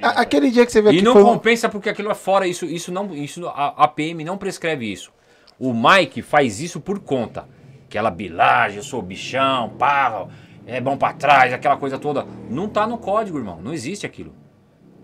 A- 0.02 0.20
Aquele 0.22 0.50
dia 0.50 0.64
que 0.64 0.72
você 0.72 0.80
veio 0.80 0.94
E 0.94 0.96
aqui 0.96 1.04
não 1.04 1.12
foi 1.12 1.22
compensa 1.24 1.68
porque 1.68 1.90
aquilo 1.90 2.10
é 2.10 2.14
fora, 2.14 2.46
isso, 2.46 2.64
isso 2.64 2.90
não, 2.90 3.14
isso 3.14 3.46
a, 3.48 3.84
a 3.84 3.88
PM 3.88 4.24
não 4.24 4.38
prescreve 4.38 4.90
isso. 4.90 5.12
O 5.58 5.74
Mike 5.74 6.22
faz 6.22 6.60
isso 6.60 6.80
por 6.80 7.00
conta. 7.00 7.46
Aquela 7.86 8.10
bilagem, 8.10 8.78
eu 8.78 8.82
sou 8.82 9.02
bichão, 9.02 9.70
pá, 9.76 10.26
é 10.66 10.80
bom 10.80 10.96
pra 10.96 11.12
trás, 11.12 11.52
aquela 11.52 11.76
coisa 11.76 11.98
toda. 11.98 12.24
Não 12.48 12.66
tá 12.66 12.86
no 12.86 12.96
código, 12.96 13.36
irmão. 13.36 13.60
Não 13.60 13.74
existe 13.74 14.06
aquilo. 14.06 14.34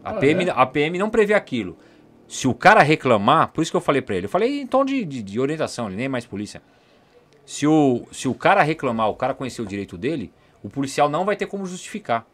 A, 0.03 0.11
Ah, 0.13 0.15
PM, 0.15 0.49
é? 0.49 0.51
a 0.57 0.65
PM 0.65 0.97
não 0.99 1.11
prevê 1.11 1.35
aquilo. 1.35 1.77
Se 2.31 2.47
o 2.47 2.55
cara 2.55 2.81
reclamar, 2.81 3.49
por 3.49 3.61
isso 3.61 3.73
que 3.73 3.77
eu 3.77 3.81
falei 3.81 4.01
pra 4.01 4.15
ele, 4.15 4.27
eu 4.27 4.31
falei 4.31 4.61
em 4.61 4.67
tom 4.67 4.85
de, 4.85 5.05
de, 5.05 5.21
de 5.21 5.41
orientação, 5.41 5.89
ele 5.89 5.97
nem 5.97 6.07
é 6.07 6.09
mais 6.09 6.25
polícia. 6.25 6.63
Se 7.45 7.67
o, 7.67 8.07
se 8.13 8.29
o 8.29 8.35
cara 8.35 8.63
reclamar, 8.63 9.11
o 9.11 9.17
cara 9.17 9.35
conhecer 9.35 9.61
o 9.61 9.67
direito 9.67 9.99
dele, 9.99 10.33
o 10.63 10.71
policial 10.71 11.09
não 11.09 11.25
vai 11.25 11.35
ter 11.35 11.47
como 11.47 11.67
justificar. 11.67 12.25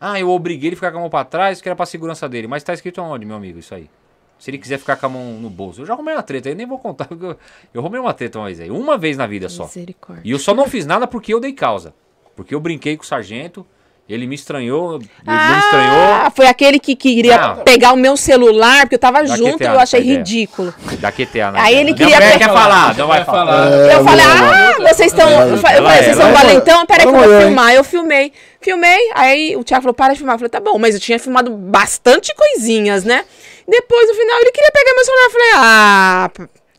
Ah, 0.00 0.20
eu 0.20 0.30
obriguei 0.30 0.68
ele 0.68 0.74
a 0.74 0.76
ficar 0.76 0.92
com 0.92 0.98
a 0.98 1.00
mão 1.00 1.10
pra 1.10 1.24
trás, 1.24 1.60
que 1.60 1.68
era 1.68 1.74
pra 1.74 1.84
segurança 1.84 2.28
dele. 2.28 2.46
Mas 2.46 2.62
tá 2.62 2.72
escrito 2.72 3.00
aonde, 3.00 3.26
meu 3.26 3.34
amigo, 3.34 3.58
isso 3.58 3.74
aí? 3.74 3.90
Se 4.38 4.50
ele 4.50 4.58
quiser 4.58 4.78
ficar 4.78 4.94
com 4.94 5.06
a 5.06 5.08
mão 5.08 5.32
no 5.32 5.50
bolso. 5.50 5.80
Eu 5.80 5.86
já 5.86 5.94
arrumei 5.94 6.14
uma 6.14 6.22
treta, 6.22 6.48
eu 6.48 6.54
nem 6.54 6.64
vou 6.64 6.78
contar. 6.78 7.08
Eu, 7.10 7.36
eu 7.74 7.80
arrumei 7.80 8.00
uma 8.00 8.14
treta 8.14 8.38
uma 8.38 8.46
vez 8.46 8.60
aí. 8.60 8.70
Uma 8.70 8.96
vez 8.96 9.16
na 9.16 9.26
vida 9.26 9.48
só. 9.48 9.64
Misericórdia. 9.64 10.22
E 10.24 10.30
eu 10.30 10.38
só 10.38 10.54
não 10.54 10.68
fiz 10.68 10.86
nada 10.86 11.08
porque 11.08 11.34
eu 11.34 11.40
dei 11.40 11.52
causa. 11.52 11.92
Porque 12.36 12.54
eu 12.54 12.60
brinquei 12.60 12.96
com 12.96 13.02
o 13.02 13.06
sargento, 13.06 13.66
ele 14.08 14.26
me 14.26 14.34
estranhou, 14.34 14.96
ele 14.96 15.08
não 15.24 15.34
me 15.34 15.58
estranhou. 15.58 16.02
Ah, 16.12 16.32
foi 16.34 16.46
aquele 16.46 16.78
que 16.78 16.94
queria 16.94 17.38
Não. 17.38 17.56
pegar 17.64 17.92
o 17.92 17.96
meu 17.96 18.16
celular, 18.16 18.82
porque 18.82 18.96
eu 18.96 18.98
tava 18.98 19.24
junto 19.26 19.62
e 19.62 19.66
QTA, 19.66 19.72
eu 19.72 19.80
achei 19.80 20.00
ridículo. 20.00 20.74
Da 20.98 21.10
QTA, 21.10 21.52
né? 21.52 21.60
Aí 21.60 21.74
ele 21.76 21.94
queria 21.94 22.18
pegar- 22.18 22.38
quer 22.38 22.48
falar, 22.48 22.96
não 22.96 23.06
vai 23.06 23.24
falar. 23.24 23.70
eu 23.70 24.04
falei, 24.04 24.24
ah, 24.24 24.74
vocês 24.80 25.12
estão. 25.12 25.30
Eu 25.30 25.56
falei, 25.58 25.76
Ela 25.78 25.90
vocês 25.94 26.08
é, 26.08 26.14
são 26.14 26.28
é. 26.28 26.32
valentão, 26.32 26.86
peraí 26.86 27.06
que 27.06 27.08
eu 27.08 27.14
vou 27.14 27.32
é, 27.32 27.36
hein? 27.40 27.46
filmar. 27.46 27.74
Eu 27.74 27.84
filmei. 27.84 28.32
Filmei, 28.60 29.10
aí 29.14 29.56
o 29.56 29.64
Thiago 29.64 29.82
falou, 29.82 29.94
para 29.94 30.12
de 30.12 30.18
filmar. 30.18 30.34
Eu 30.34 30.38
falei, 30.38 30.50
tá 30.50 30.60
bom, 30.60 30.78
mas 30.78 30.94
eu 30.94 31.00
tinha 31.00 31.18
filmado 31.18 31.50
bastante 31.50 32.34
coisinhas, 32.34 33.04
né? 33.04 33.24
Depois, 33.66 34.08
no 34.08 34.14
final, 34.14 34.38
ele 34.40 34.50
queria 34.52 34.70
pegar 34.72 34.94
meu 34.94 35.04
celular. 35.04 35.24
Eu 35.24 35.30
falei, 35.30 35.50
ah. 35.56 36.30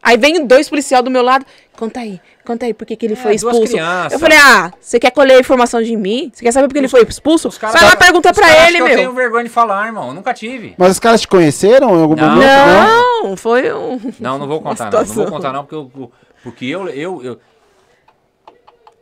Aí 0.03 0.17
vem 0.17 0.45
dois 0.45 0.67
policial 0.69 1.01
do 1.01 1.09
meu 1.09 1.23
lado. 1.23 1.45
Conta 1.77 2.01
aí, 2.01 2.19
conta 2.45 2.65
aí, 2.65 2.73
por 2.73 2.85
que, 2.85 2.95
que 2.95 3.05
ele 3.05 3.13
É, 3.13 3.17
foi 3.17 3.35
expulso? 3.35 3.77
Eu 4.11 4.19
falei, 4.19 4.37
ah, 4.37 4.71
você 4.79 4.99
quer 4.99 5.11
colher 5.11 5.39
informação 5.39 5.81
de 5.81 5.95
mim? 5.95 6.31
Você 6.33 6.43
quer 6.43 6.51
saber 6.51 6.67
por 6.67 6.73
que 6.73 6.79
ele 6.79 6.87
foi 6.87 7.03
expulso? 7.03 7.47
Os 7.47 7.57
caras- 7.57 7.79
Vai 7.79 7.89
lá 7.89 7.95
pergunta 7.95 8.31
os 8.31 8.37
pra 8.37 8.47
caras 8.47 8.67
ele, 8.67 8.77
que 8.77 8.81
Eu 8.83 8.85
tenho 8.87 9.13
meu. 9.13 9.13
vergonha 9.13 9.43
de 9.43 9.49
falar, 9.49 9.85
irmão. 9.87 10.09
Eu 10.09 10.13
nunca 10.13 10.33
tive. 10.33 10.75
Mas 10.77 10.91
os 10.91 10.99
caras 10.99 11.21
te 11.21 11.27
conheceram 11.27 11.95
em 11.97 12.01
algum 12.01 12.15
Não. 12.15 12.29
momento? 12.29 12.47
Não, 13.23 13.37
foi 13.37 13.73
um. 13.73 13.99
Não, 14.19 14.37
não 14.37 14.47
vou 14.47 14.59
contar 14.61 14.91
não. 14.91 14.99
Não 14.99 15.05
vou 15.05 15.25
contar 15.27 15.51
não, 15.53 15.63
porque 15.65 15.75
eu, 15.75 16.11
porque 16.43 16.65
eu, 16.65 16.89
eu, 16.89 17.23
eu- 17.23 17.39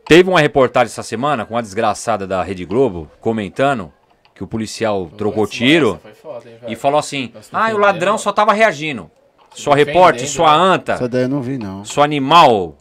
Teve 0.04 0.28
uma 0.28 0.40
reportagem 0.40 0.86
essa 0.90 1.02
semana 1.02 1.44
com 1.44 1.54
uma 1.54 1.62
desgraçada 1.62 2.26
da 2.26 2.42
Rede 2.42 2.64
Globo 2.64 3.08
comentando 3.20 3.92
que 4.34 4.42
o 4.42 4.46
policial 4.46 5.08
trocou 5.16 5.44
Essa 5.44 5.52
tiro 5.52 6.00
foi 6.02 6.12
foda, 6.12 6.48
hein, 6.48 6.56
e 6.68 6.74
falou 6.76 6.98
assim: 6.98 7.30
Nossa, 7.34 7.48
Ah, 7.52 7.72
o 7.74 7.78
ladrão 7.78 8.18
só 8.18 8.32
tava 8.32 8.52
reagindo. 8.52 9.10
Sua 9.54 9.76
repórter, 9.76 10.26
sua 10.26 10.50
né? 10.50 10.74
anta, 10.74 10.92
Essa 10.94 11.08
daí 11.08 11.22
eu 11.22 11.28
não 11.28 11.40
vi, 11.42 11.56
não. 11.58 11.84
sua 11.84 12.04
animal. 12.04 12.74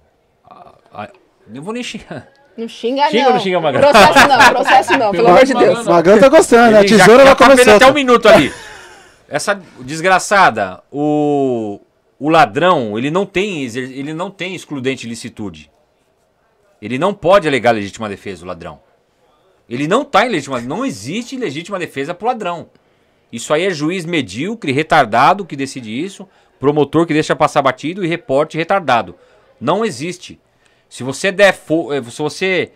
Não 1.48 1.62
vou 1.62 1.74
nem 1.74 1.84
xingar. 1.84 2.28
Não 2.58 2.68
xinga, 2.68 3.10
Xinga 3.10 3.24
ou 3.24 3.30
não. 3.30 3.34
não 3.36 3.40
xinga, 3.40 3.60
Magrão? 3.62 3.82
Processo 3.92 4.28
não, 4.28 4.54
processo 4.54 4.98
não, 4.98 5.12
pelo 5.14 5.28
amor 5.30 5.46
de 5.46 5.54
Deus. 5.54 5.88
O 5.88 5.90
Magrão 5.90 6.20
tá 6.20 6.30
gostando, 6.30 6.72
né? 6.74 6.80
A 6.80 6.86
já- 6.86 6.98
tesoura 6.98 7.24
já 7.26 7.34
vai 7.34 7.36
tá 7.36 7.48
vendo 7.48 7.58
começar. 7.60 7.76
até 7.78 7.88
um 7.88 7.94
minuto 7.94 8.28
ali. 8.28 8.54
Essa 9.30 9.60
desgraçada, 9.80 10.84
o, 10.92 11.80
o 12.20 12.28
ladrão, 12.30 12.98
ele 12.98 13.10
não 13.10 13.26
tem 13.26 13.64
ele 13.64 14.14
não 14.14 14.30
tem 14.30 14.54
excludente 14.54 15.04
de 15.04 15.08
licitude. 15.10 15.72
Ele 16.82 16.98
não 17.00 17.14
pode 17.14 17.48
alegar 17.48 17.72
legítima 17.72 18.10
defesa, 18.10 18.44
o 18.44 18.48
ladrão. 18.48 18.82
Ele 19.70 19.88
não 19.88 20.04
tá 20.04 20.26
em 20.26 20.30
legítima, 20.30 20.60
não 20.60 20.86
existe 20.86 21.38
legítima 21.38 21.80
defesa 21.80 22.14
pro 22.14 22.28
ladrão. 22.28 22.70
Isso 23.32 23.54
aí 23.54 23.64
é 23.66 23.70
juiz 23.72 24.04
medíocre, 24.06 24.74
retardado 24.74 25.46
que 25.46 25.56
decide 25.56 25.90
isso, 25.98 26.28
promotor 26.60 27.06
que 27.08 27.14
deixa 27.14 27.34
passar 27.36 27.62
batido 27.62 28.04
e 28.04 28.08
repórter 28.08 28.60
retardado. 28.60 29.16
Não 29.60 29.86
existe. 29.86 30.38
Se 30.92 31.04
você 31.04 31.32
der 31.32 31.54
fo- 31.54 31.94
eh, 31.94 32.04
se 32.04 32.22
você 32.22 32.74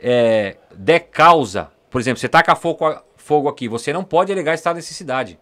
é, 0.00 0.56
der 0.74 1.00
causa, 1.00 1.70
por 1.90 2.00
exemplo, 2.00 2.18
você 2.18 2.26
taca 2.26 2.56
fogo, 2.56 2.98
fogo 3.14 3.46
aqui, 3.46 3.68
você 3.68 3.92
não 3.92 4.02
pode 4.02 4.32
alegar 4.32 4.54
estado 4.54 4.76
de 4.76 4.78
necessidade. 4.78 5.38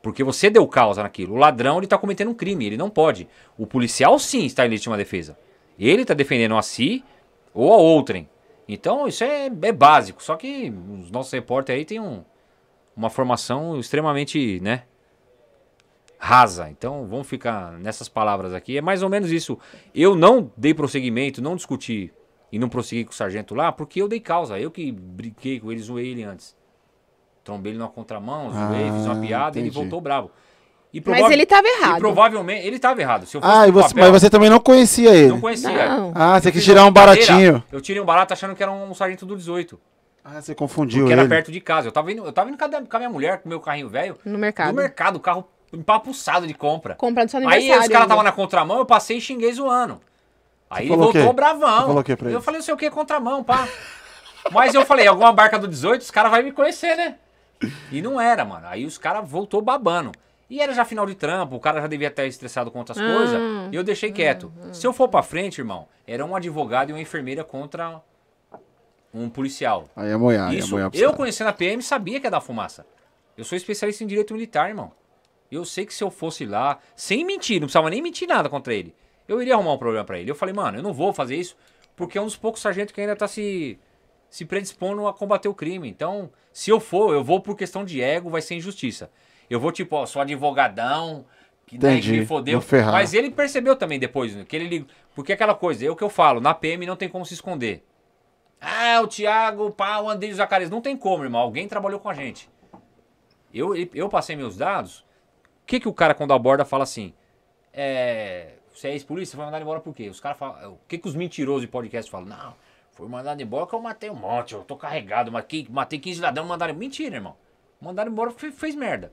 Porque 0.00 0.24
você 0.24 0.48
deu 0.48 0.66
causa 0.66 1.02
naquilo. 1.02 1.34
O 1.34 1.36
ladrão 1.36 1.76
ele 1.76 1.84
está 1.84 1.98
cometendo 1.98 2.30
um 2.30 2.34
crime, 2.34 2.64
ele 2.64 2.78
não 2.78 2.88
pode. 2.88 3.28
O 3.58 3.66
policial 3.66 4.18
sim 4.18 4.46
está 4.46 4.64
em 4.64 4.70
legítima 4.70 4.96
defesa. 4.96 5.36
Ele 5.78 6.00
está 6.00 6.14
defendendo 6.14 6.56
a 6.56 6.62
si 6.62 7.04
ou 7.52 7.74
a 7.74 7.76
outrem. 7.76 8.26
Então 8.66 9.06
isso 9.06 9.22
é, 9.22 9.46
é 9.48 9.72
básico. 9.72 10.22
Só 10.22 10.34
que 10.34 10.72
os 10.98 11.10
nossos 11.10 11.30
repórteres 11.30 11.80
aí 11.80 11.84
têm 11.84 12.00
um, 12.00 12.24
uma 12.96 13.10
formação 13.10 13.78
extremamente, 13.78 14.60
né? 14.60 14.84
Rasa. 16.24 16.70
Então 16.70 17.04
vamos 17.08 17.26
ficar 17.26 17.72
nessas 17.80 18.08
palavras 18.08 18.54
aqui. 18.54 18.78
É 18.78 18.80
mais 18.80 19.02
ou 19.02 19.08
menos 19.08 19.32
isso. 19.32 19.58
Eu 19.92 20.14
não 20.14 20.52
dei 20.56 20.72
prosseguimento, 20.72 21.42
não 21.42 21.56
discuti 21.56 22.12
e 22.52 22.60
não 22.60 22.68
prossegui 22.68 23.04
com 23.04 23.10
o 23.10 23.14
sargento 23.14 23.56
lá, 23.56 23.72
porque 23.72 24.00
eu 24.00 24.06
dei 24.06 24.20
causa. 24.20 24.56
Eu 24.56 24.70
que 24.70 24.92
brinquei 24.92 25.58
com 25.58 25.72
ele, 25.72 25.80
zoei 25.82 26.08
ele 26.12 26.22
antes. 26.22 26.54
Trombei 27.42 27.72
ele 27.72 27.78
numa 27.80 27.88
contramão, 27.90 28.52
zoei, 28.52 28.92
fiz 28.92 29.04
uma 29.04 29.16
Ah, 29.18 29.20
piada 29.20 29.58
e 29.58 29.62
ele 29.62 29.68
entendi. 29.68 29.80
voltou 29.82 30.00
bravo. 30.00 30.30
E 30.94 31.02
Mas 31.04 31.28
ele 31.32 31.44
tava 31.44 31.66
E 31.66 31.70
errado. 31.80 31.98
provavelmente 31.98 32.66
ele 32.66 32.76
estava 32.76 33.00
errado. 33.00 33.26
Se 33.26 33.36
eu 33.36 33.40
fosse 33.40 33.52
Ah, 33.52 33.66
e 33.66 33.70
você, 33.72 33.88
papel, 33.88 34.12
mas 34.12 34.22
você 34.22 34.30
também 34.30 34.48
não 34.50 34.60
conhecia 34.60 35.10
ele. 35.12 35.28
não 35.28 35.40
conhecia. 35.40 35.88
Não. 35.88 36.12
Ah, 36.14 36.38
você 36.40 36.52
quis 36.52 36.62
tirar 36.62 36.84
um 36.84 36.92
baratinho. 36.92 37.64
Eu 37.72 37.80
tirei 37.80 38.00
um 38.00 38.04
barato 38.04 38.32
achando 38.32 38.54
que 38.54 38.62
era 38.62 38.70
um 38.70 38.94
sargento 38.94 39.26
do 39.26 39.34
18. 39.36 39.80
Ah, 40.24 40.40
você 40.40 40.54
confundiu 40.54 41.00
Porque 41.00 41.14
ele. 41.14 41.20
era 41.20 41.28
perto 41.28 41.50
de 41.50 41.60
casa. 41.60 41.88
Eu 41.88 41.92
tava 41.92 42.12
indo, 42.12 42.24
eu 42.24 42.32
tava 42.32 42.48
indo 42.48 42.56
com 42.58 42.96
a 42.96 42.98
minha 43.00 43.10
mulher, 43.10 43.38
com 43.38 43.46
o 43.46 43.48
meu 43.48 43.58
carrinho 43.58 43.88
velho. 43.88 44.18
No 44.24 44.32
No 44.34 44.38
mercado. 44.38 44.72
mercado, 44.72 45.16
o 45.16 45.20
carro 45.20 45.48
empapuçado 45.72 46.46
de 46.46 46.54
compra. 46.54 46.94
Comprando 46.94 47.28
seu 47.28 47.38
Aí 47.40 47.46
aniversário. 47.46 47.82
os 47.82 47.88
caras 47.88 48.04
estavam 48.06 48.24
na 48.24 48.32
contramão, 48.32 48.78
eu 48.78 48.86
passei 48.86 49.18
e 49.18 49.20
xinguei 49.20 49.52
zoando. 49.52 50.00
Aí 50.70 50.86
ele 50.86 50.96
voltou 50.96 51.26
quê? 51.28 51.32
bravão. 51.32 51.76
Você 51.80 51.86
falou 51.86 52.00
o 52.00 52.04
quê 52.04 52.16
pra 52.16 52.28
eu 52.28 52.34
ele? 52.36 52.42
falei, 52.42 52.58
não 52.58 52.64
sei 52.64 52.74
o 52.74 52.76
que, 52.76 52.90
contramão, 52.90 53.42
pá. 53.44 53.68
Mas 54.50 54.74
eu 54.74 54.84
falei, 54.84 55.06
alguma 55.06 55.32
barca 55.32 55.58
do 55.58 55.68
18, 55.68 56.00
os 56.00 56.10
caras 56.10 56.30
vão 56.30 56.42
me 56.42 56.50
conhecer, 56.52 56.96
né? 56.96 57.16
E 57.92 58.02
não 58.02 58.20
era, 58.20 58.44
mano. 58.44 58.66
Aí 58.66 58.84
os 58.84 58.98
caras 58.98 59.28
voltou 59.28 59.62
babando. 59.62 60.10
E 60.50 60.60
era 60.60 60.74
já 60.74 60.84
final 60.84 61.06
de 61.06 61.14
trampo, 61.14 61.54
o 61.56 61.60
cara 61.60 61.80
já 61.80 61.86
devia 61.86 62.08
estar 62.08 62.26
estressado 62.26 62.70
com 62.70 62.78
outras 62.80 62.98
Ah. 62.98 63.14
coisas. 63.14 63.40
E 63.70 63.76
eu 63.76 63.84
deixei 63.84 64.10
quieto. 64.12 64.52
Se 64.72 64.86
eu 64.86 64.92
for 64.92 65.08
pra 65.08 65.22
frente, 65.22 65.58
irmão, 65.60 65.86
era 66.06 66.24
um 66.24 66.34
advogado 66.34 66.90
e 66.90 66.92
uma 66.92 67.00
enfermeira 67.00 67.42
contra 67.44 68.00
um 69.14 69.28
policial. 69.30 69.84
Aí 69.94 70.10
é 70.10 70.16
moiar, 70.16 70.48
aí 70.50 70.56
é 70.56 70.58
Isso, 70.58 70.70
moiar 70.72 70.90
pra 70.90 70.98
eu 71.00 71.12
conhecendo 71.12 71.48
a 71.48 71.52
PM 71.52 71.82
sabia 71.82 72.18
que 72.18 72.26
ia 72.26 72.30
dar 72.30 72.40
fumaça. 72.40 72.84
Eu 73.36 73.44
sou 73.44 73.56
especialista 73.56 74.02
em 74.02 74.06
direito 74.06 74.34
militar, 74.34 74.68
irmão. 74.68 74.92
Eu 75.52 75.66
sei 75.66 75.84
que 75.84 75.92
se 75.92 76.02
eu 76.02 76.10
fosse 76.10 76.46
lá, 76.46 76.78
sem 76.96 77.24
mentir, 77.24 77.60
não 77.60 77.66
precisava 77.66 77.90
nem 77.90 78.00
mentir 78.00 78.26
nada 78.26 78.48
contra 78.48 78.74
ele, 78.74 78.94
eu 79.28 79.40
iria 79.40 79.54
arrumar 79.54 79.74
um 79.74 79.78
problema 79.78 80.04
pra 80.04 80.18
ele. 80.18 80.30
Eu 80.30 80.34
falei, 80.34 80.54
mano, 80.54 80.78
eu 80.78 80.82
não 80.82 80.94
vou 80.94 81.12
fazer 81.12 81.36
isso 81.36 81.56
porque 81.94 82.16
é 82.16 82.20
um 82.20 82.24
dos 82.24 82.36
poucos 82.36 82.62
sargentos 82.62 82.94
que 82.94 83.00
ainda 83.00 83.14
tá 83.14 83.28
se, 83.28 83.78
se 84.30 84.44
predispondo 84.46 85.06
a 85.06 85.12
combater 85.12 85.48
o 85.48 85.54
crime. 85.54 85.88
Então, 85.88 86.30
se 86.52 86.70
eu 86.70 86.80
for, 86.80 87.12
eu 87.12 87.22
vou 87.22 87.38
por 87.38 87.54
questão 87.54 87.84
de 87.84 88.00
ego, 88.00 88.30
vai 88.30 88.40
ser 88.40 88.54
injustiça. 88.54 89.10
Eu 89.50 89.60
vou 89.60 89.70
tipo, 89.70 89.94
ó, 89.94 90.06
sou 90.06 90.22
advogadão, 90.22 91.26
que, 91.66 91.76
né, 91.76 91.80
que 91.80 91.98
Entendi, 91.98 92.20
me 92.20 92.26
fodeu. 92.26 92.62
Mas 92.90 93.12
ele 93.12 93.30
percebeu 93.30 93.76
também 93.76 93.98
depois, 93.98 94.34
né, 94.34 94.44
que 94.48 94.56
ele 94.56 94.86
Porque 95.14 95.32
é 95.32 95.34
aquela 95.34 95.54
coisa, 95.54 95.84
é 95.84 95.90
o 95.90 95.96
que 95.96 96.02
eu 96.02 96.08
falo, 96.08 96.40
na 96.40 96.54
PM 96.54 96.86
não 96.86 96.96
tem 96.96 97.08
como 97.08 97.26
se 97.26 97.34
esconder. 97.34 97.84
Ah, 98.58 99.00
o 99.02 99.08
Thiago, 99.08 99.70
pá, 99.72 100.00
o 100.00 100.08
André 100.08 100.28
e 100.28 100.32
o 100.32 100.36
Zacarias. 100.36 100.70
Não 100.70 100.80
tem 100.80 100.96
como, 100.96 101.24
irmão. 101.24 101.40
Alguém 101.40 101.66
trabalhou 101.66 101.98
com 101.98 102.08
a 102.08 102.14
gente. 102.14 102.48
Eu, 103.52 103.74
eu 103.92 104.08
passei 104.08 104.36
meus 104.36 104.56
dados. 104.56 105.04
O 105.62 105.66
que, 105.66 105.80
que 105.80 105.88
o 105.88 105.92
cara, 105.92 106.14
quando 106.14 106.32
aborda, 106.34 106.64
fala 106.64 106.82
assim? 106.84 107.14
É. 107.72 108.54
Você 108.74 108.88
é 108.88 108.92
ex-polícia, 108.92 109.36
foi 109.36 109.44
mandado 109.44 109.62
embora 109.62 109.80
por 109.80 109.94
quê? 109.94 110.08
Os 110.08 110.18
caras 110.20 110.38
falam. 110.38 110.72
O 110.74 110.78
que, 110.88 110.98
que 110.98 111.06
os 111.08 111.14
mentirosos 111.14 111.62
de 111.62 111.68
podcast 111.68 112.10
falam? 112.10 112.26
Não, 112.28 112.54
foi 112.92 113.06
mandado 113.08 113.40
embora 113.42 113.66
que 113.66 113.74
eu 113.74 113.80
matei 113.80 114.10
um 114.10 114.14
monte, 114.14 114.54
eu 114.54 114.64
tô 114.64 114.76
carregado, 114.76 115.30
matei, 115.30 115.66
matei 115.70 115.98
15 115.98 116.20
ladrões, 116.20 116.48
mandaram. 116.48 116.74
Mentira, 116.74 117.16
irmão. 117.16 117.36
Mandaram 117.80 118.10
embora 118.10 118.30
porque 118.30 118.50
fe- 118.50 118.56
fez 118.56 118.74
merda. 118.74 119.12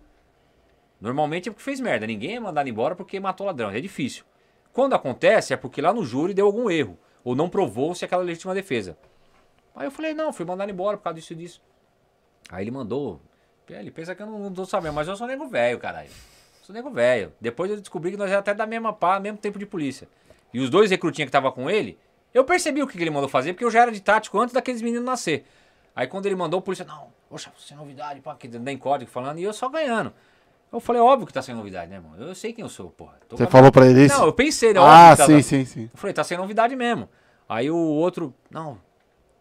Normalmente 1.01 1.49
é 1.49 1.51
porque 1.51 1.63
fez 1.63 1.79
merda. 1.79 2.05
Ninguém 2.07 2.35
é 2.35 2.39
mandado 2.39 2.67
embora 2.69 2.95
porque 2.95 3.19
matou 3.19 3.47
ladrão. 3.47 3.69
É 3.69 3.79
difícil. 3.79 4.23
Quando 4.73 4.93
acontece, 4.93 5.53
é 5.53 5.57
porque 5.57 5.81
lá 5.81 5.93
no 5.93 6.03
júri 6.03 6.33
deu 6.33 6.45
algum 6.45 6.69
erro. 6.69 6.97
Ou 7.23 7.35
não 7.35 7.49
provou-se 7.49 8.03
aquela 8.03 8.23
legítima 8.23 8.53
defesa. 8.53 8.97
Aí 9.75 9.87
eu 9.87 9.91
falei, 9.91 10.13
não, 10.13 10.31
fui 10.33 10.45
mandado 10.45 10.69
embora 10.71 10.97
por 10.97 11.03
causa 11.03 11.19
disso 11.19 11.33
e 11.33 11.35
disso. 11.35 11.61
Aí 12.49 12.63
ele 12.63 12.71
mandou. 12.71 13.19
Ele 13.67 13.91
pensa 13.91 14.13
que 14.15 14.21
eu 14.21 14.25
não, 14.27 14.39
não 14.39 14.53
tô 14.53 14.65
sabendo, 14.65 14.93
mas 14.93 15.07
eu 15.07 15.15
sou 15.15 15.27
nego 15.27 15.47
velho, 15.47 15.79
caralho. 15.79 16.09
Sou 16.69 16.73
nego 16.75 16.91
velho. 16.91 17.33
Depois 17.41 17.71
eu 17.71 17.77
descobri 17.77 18.11
que 18.11 18.17
nós 18.17 18.29
era 18.29 18.41
até 18.41 18.53
da 18.53 18.67
mesma 18.67 18.93
pá, 18.93 19.19
mesmo 19.19 19.39
tempo 19.39 19.57
de 19.57 19.65
polícia. 19.65 20.07
E 20.53 20.59
os 20.59 20.69
dois 20.69 20.91
recrutinhos 20.91 21.25
que 21.27 21.31
tava 21.31 21.51
com 21.51 21.67
ele, 21.67 21.97
eu 22.31 22.43
percebi 22.43 22.83
o 22.83 22.85
que 22.87 22.95
que 22.95 23.03
ele 23.03 23.09
mandou 23.09 23.27
fazer, 23.27 23.53
porque 23.53 23.65
eu 23.65 23.71
já 23.71 23.81
era 23.81 23.91
de 23.91 23.99
tático 23.99 24.37
antes 24.39 24.53
daqueles 24.53 24.79
meninos 24.79 25.03
nascer. 25.03 25.47
Aí 25.95 26.05
quando 26.05 26.27
ele 26.27 26.35
mandou, 26.35 26.59
o 26.59 26.61
polícia, 26.61 26.85
não, 26.85 27.07
poxa, 27.27 27.51
sem 27.57 27.75
novidade, 27.75 28.21
pá, 28.21 28.35
que 28.35 28.47
nem 28.47 28.77
código 28.77 29.09
falando, 29.09 29.39
e 29.39 29.43
eu 29.43 29.51
só 29.51 29.67
ganhando. 29.67 30.13
Eu 30.71 30.79
falei, 30.79 31.01
óbvio 31.01 31.25
que 31.25 31.33
tá 31.33 31.41
sem 31.41 31.55
novidade, 31.55 31.89
né, 31.89 31.95
irmão? 31.95 32.15
Eu 32.19 32.35
sei 32.35 32.53
quem 32.53 32.61
eu 32.61 32.69
sou, 32.69 32.91
porra. 32.91 33.17
Tô 33.27 33.35
Você 33.35 33.45
a- 33.45 33.47
falou 33.47 33.71
pra 33.71 33.87
ele 33.87 34.05
isso? 34.05 34.15
Não, 34.15 34.27
eu 34.27 34.33
pensei, 34.33 34.71
né? 34.71 34.79
ah, 34.79 35.15
tá- 35.17 35.25
sim, 35.25 35.41
sim, 35.41 35.65
sim. 35.65 35.89
eu 35.91 35.99
falei, 35.99 36.13
tá 36.13 36.23
sem 36.23 36.37
novidade 36.37 36.75
mesmo. 36.75 37.09
Aí 37.49 37.71
o 37.71 37.75
outro, 37.75 38.31
não, 38.51 38.77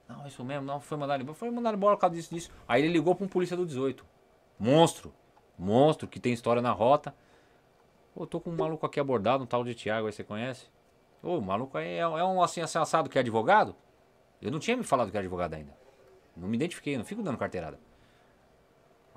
não, 0.08 0.26
isso 0.26 0.42
mesmo, 0.42 0.64
não, 0.64 0.80
foi 0.80 0.96
mandado 0.96 1.22
embora. 1.22 1.36
Foi 1.36 1.50
mandado 1.50 1.76
embora 1.76 1.94
por 1.94 2.00
causa 2.00 2.16
disso, 2.16 2.34
disso. 2.34 2.50
Aí 2.66 2.80
ele 2.82 2.90
ligou 2.90 3.14
pra 3.14 3.26
um 3.26 3.28
polícia 3.28 3.54
do 3.54 3.66
18. 3.66 4.02
Monstro. 4.58 5.12
Monstro, 5.58 6.06
que 6.06 6.20
tem 6.20 6.32
história 6.32 6.62
na 6.62 6.70
rota. 6.72 7.14
Pô, 8.14 8.26
tô 8.26 8.40
com 8.40 8.50
um 8.50 8.56
maluco 8.56 8.84
aqui 8.86 9.00
abordado, 9.00 9.44
um 9.44 9.46
tal 9.46 9.64
de 9.64 9.74
Thiago, 9.74 10.06
aí 10.06 10.12
você 10.12 10.22
conhece? 10.24 10.66
Ô, 11.22 11.38
o 11.38 11.42
maluco 11.42 11.76
aí 11.76 11.86
é, 11.94 11.98
é 11.98 12.24
um 12.24 12.42
assim 12.42 12.60
assado 12.60 13.08
que 13.10 13.18
é 13.18 13.20
advogado? 13.20 13.74
Eu 14.40 14.50
não 14.50 14.58
tinha 14.58 14.76
me 14.76 14.84
falado 14.84 15.10
que 15.10 15.16
é 15.16 15.20
advogado 15.20 15.54
ainda. 15.54 15.76
Não 16.36 16.46
me 16.48 16.56
identifiquei, 16.56 16.96
não 16.96 17.04
fico 17.04 17.22
dando 17.22 17.36
carteirada. 17.36 17.78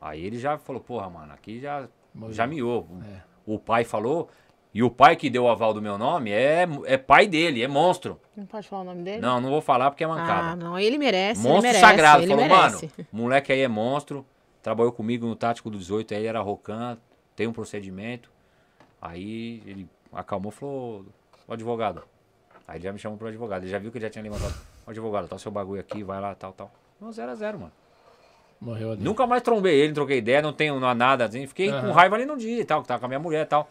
Aí 0.01 0.23
ele 0.25 0.39
já 0.39 0.57
falou, 0.57 0.81
porra, 0.81 1.07
mano, 1.09 1.31
aqui 1.31 1.59
já, 1.59 1.87
já 2.29 2.47
miou. 2.47 2.87
O 3.45 3.59
pai 3.59 3.83
falou, 3.83 4.29
e 4.73 4.81
o 4.81 4.89
pai 4.89 5.15
que 5.15 5.29
deu 5.29 5.43
o 5.43 5.47
aval 5.47 5.73
do 5.75 5.81
meu 5.81 5.97
nome 5.97 6.31
é, 6.31 6.65
é 6.85 6.97
pai 6.97 7.27
dele, 7.27 7.61
é 7.61 7.67
monstro. 7.67 8.19
Não 8.35 8.45
pode 8.47 8.67
falar 8.67 8.81
o 8.81 8.85
nome 8.85 9.03
dele? 9.03 9.21
Não, 9.21 9.39
não 9.39 9.49
vou 9.51 9.61
falar 9.61 9.91
porque 9.91 10.03
é 10.03 10.07
Ah, 10.07 10.09
mancada. 10.09 10.55
não, 10.55 10.79
ele 10.79 10.97
merece. 10.97 11.41
monstro 11.43 11.57
ele 11.67 11.77
merece, 11.77 11.81
sagrado. 11.81 12.23
ele 12.23 12.31
Falou, 12.33 12.47
merece. 12.47 12.91
mano, 12.97 13.07
moleque 13.11 13.51
aí 13.51 13.61
é 13.61 13.67
monstro. 13.67 14.25
Trabalhou 14.61 14.91
comigo 14.91 15.25
no 15.25 15.35
Tático 15.35 15.69
do 15.69 15.77
18, 15.77 16.13
aí 16.13 16.25
era 16.25 16.39
Rocan, 16.39 16.97
tem 17.35 17.47
um 17.47 17.53
procedimento. 17.53 18.29
Aí 19.01 19.61
ele 19.65 19.89
acalmou 20.13 20.51
e 20.51 20.55
falou, 20.55 21.05
"Ô, 21.47 21.53
advogado. 21.53 22.03
Aí 22.67 22.77
ele 22.77 22.83
já 22.83 22.93
me 22.93 22.99
chamou 22.99 23.17
pro 23.17 23.27
advogado. 23.27 23.63
Ele 23.63 23.71
já 23.71 23.79
viu 23.79 23.91
que 23.91 23.97
ele 23.97 24.05
já 24.05 24.09
tinha 24.09 24.23
levantado. 24.23 24.53
Ô, 24.85 24.91
advogado, 24.91 25.27
tá 25.27 25.35
o 25.35 25.39
seu 25.39 25.51
bagulho 25.51 25.81
aqui, 25.81 26.03
vai 26.03 26.21
lá, 26.21 26.35
tal, 26.35 26.53
tal. 26.53 26.71
Não, 26.99 27.11
zero 27.11 27.31
a 27.31 27.35
zero, 27.35 27.59
mano. 27.59 27.71
Morreu 28.59 28.91
ali. 28.91 29.03
Nunca 29.03 29.25
mais 29.25 29.41
trombei 29.41 29.79
ele, 29.79 29.87
não 29.87 29.95
troquei 29.95 30.19
ideia, 30.19 30.39
não 30.41 30.53
tenho 30.53 30.79
não 30.79 30.87
há 30.87 30.93
nada. 30.93 31.25
Assim, 31.25 31.47
fiquei 31.47 31.67
com 31.71 31.77
Aham. 31.77 31.91
raiva 31.93 32.15
ali 32.15 32.25
no 32.25 32.37
dia 32.37 32.61
e 32.61 32.65
tal, 32.65 32.83
que 32.83 32.87
tava 32.87 32.99
com 32.99 33.05
a 33.05 33.09
minha 33.09 33.19
mulher 33.19 33.41
e 33.43 33.49
tal. 33.49 33.67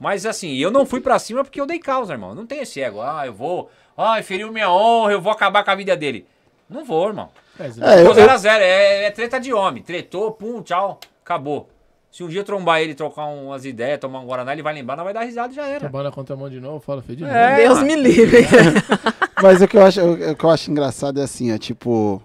Mas 0.00 0.26
assim, 0.26 0.56
eu 0.56 0.68
não 0.72 0.84
fui 0.84 1.00
pra 1.00 1.16
cima 1.20 1.44
porque 1.44 1.60
eu 1.60 1.66
dei 1.66 1.78
causa, 1.78 2.12
irmão. 2.12 2.34
Não 2.34 2.44
tem 2.44 2.58
esse 2.60 2.80
ego. 2.80 3.00
Ah, 3.00 3.24
eu 3.24 3.32
vou. 3.32 3.70
Ah, 3.96 4.20
feriu 4.20 4.50
minha 4.52 4.68
honra, 4.68 5.12
eu 5.12 5.20
vou 5.20 5.30
acabar 5.30 5.62
com 5.62 5.70
a 5.70 5.74
vida 5.76 5.96
dele. 5.96 6.26
Não 6.68 6.84
vou, 6.84 7.06
irmão. 7.06 7.30
Mas, 7.58 7.78
É, 7.80 8.02
eu- 8.02 8.06
Tô 8.06 8.14
0 8.14 8.30
a 8.30 8.36
0 8.36 8.62
é, 8.64 9.04
é 9.04 9.10
treta 9.10 9.38
de 9.38 9.52
homem. 9.52 9.82
Tretou, 9.82 10.30
pum, 10.32 10.62
tchau, 10.62 10.98
acabou. 11.24 11.68
Se 12.10 12.22
um 12.22 12.28
dia 12.28 12.44
trombar 12.44 12.80
ele, 12.80 12.94
trocar 12.94 13.24
umas 13.26 13.64
ideias, 13.64 13.98
tomar 13.98 14.20
um 14.20 14.26
Guaraná, 14.26 14.52
ele 14.52 14.62
vai 14.62 14.74
lembrar, 14.74 14.96
não 14.96 15.04
vai 15.04 15.14
dar 15.14 15.22
risada 15.22 15.50
e 15.52 15.56
já 15.56 15.66
era. 15.66 15.80
Trabalha 15.80 16.04
na 16.04 16.12
contramão 16.12 16.48
de 16.50 16.60
novo, 16.60 16.78
fala, 16.80 17.00
fez 17.02 17.16
de 17.16 17.24
novo. 17.24 17.34
É, 17.34 17.56
Deus 17.56 17.74
mano. 17.78 17.86
me 17.86 17.96
livre. 17.96 18.46
Mas 19.42 19.62
o 19.62 19.66
que 19.68 19.76
eu 19.78 19.82
acho, 19.84 20.00
o 20.04 20.36
que 20.36 20.44
eu 20.44 20.50
acho 20.50 20.70
engraçado 20.70 21.20
é 21.20 21.24
assim, 21.24 21.52
ó, 21.54 21.58
tipo. 21.58 22.22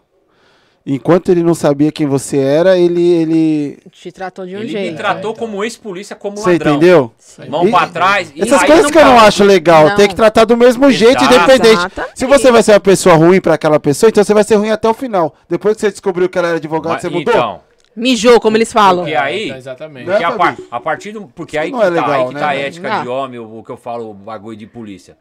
Enquanto 0.90 1.30
ele 1.30 1.44
não 1.44 1.54
sabia 1.54 1.92
quem 1.92 2.08
você 2.08 2.38
era, 2.38 2.78
ele. 2.78 3.02
ele 3.06 3.78
Te 3.92 4.10
tratou 4.12 4.46
de 4.46 4.56
um 4.56 4.60
Ele 4.60 4.70
jeito. 4.70 4.92
me 4.94 4.98
tratou 4.98 5.32
então. 5.32 5.34
como 5.36 5.64
ex-polícia, 5.64 6.16
como 6.16 6.38
você 6.38 6.52
ladrão. 6.54 6.76
entendeu? 6.78 7.12
Mão 7.50 7.68
E- 7.68 7.72
pra 7.72 7.88
trás. 7.88 8.32
e 8.34 8.42
Essas 8.42 8.62
aí 8.62 8.68
coisas 8.68 8.90
que 8.92 8.98
eu 8.98 9.04
não 9.06 9.16
para. 9.18 9.28
acho 9.28 9.44
legal. 9.44 9.90
Não. 9.90 9.96
Tem 9.98 10.08
que 10.08 10.16
tratar 10.16 10.46
do 10.46 10.56
mesmo 10.56 10.90
jeito, 10.90 11.22
Exato. 11.24 11.36
independente. 11.36 11.74
Exatamente. 11.74 12.12
Se 12.20 12.26
você 12.26 12.52
vai 12.52 12.64
ser 12.64 12.72
uma 12.72 12.80
pessoa 12.80 13.16
ruim 13.16 13.42
pra 13.42 13.56
aquela 13.56 13.80
pessoa, 13.80 14.10
então 14.10 14.24
você 14.24 14.34
vai 14.34 14.44
ser 14.46 14.56
ruim 14.56 14.70
até 14.72 14.88
o 14.88 14.94
final. 14.94 15.36
Depois 15.50 15.76
que 15.76 15.82
você 15.82 15.92
descobriu 15.92 16.30
que 16.30 16.38
ela 16.38 16.48
era 16.48 16.58
advogado, 16.58 16.94
Mas, 16.94 17.02
você 17.02 17.10
mudou? 17.10 17.34
Então, 17.34 17.60
Mijou, 17.96 18.40
como 18.40 18.56
eles 18.56 18.72
falam. 18.72 19.04
Porque 19.06 19.16
aí- 19.16 19.46
Então, 19.48 19.58
exatamente. 19.58 20.06
Né? 20.06 20.12
Porque 20.14 20.24
a, 20.24 20.32
par- 20.34 20.58
a 20.70 20.80
partir 20.80 21.12
do. 21.12 21.28
Porque 21.36 21.58
aí 21.58 21.68
que, 21.70 21.74
não 21.74 21.82
é 21.82 21.86
tá, 21.86 21.90
legal, 21.90 22.12
aí 22.12 22.28
que 22.28 22.34
né, 22.36 22.40
tá 22.40 22.46
a 22.46 22.50
mano? 22.54 22.60
ética 22.62 22.90
Não. 22.90 23.02
de 23.02 23.08
homem, 23.10 23.40
o, 23.40 23.58
o 23.58 23.64
que 23.64 23.72
eu 23.72 23.78
falo, 23.78 24.12
o 24.12 24.14
bagulho 24.14 24.56
de 24.56 24.68
polícia. 24.68 25.18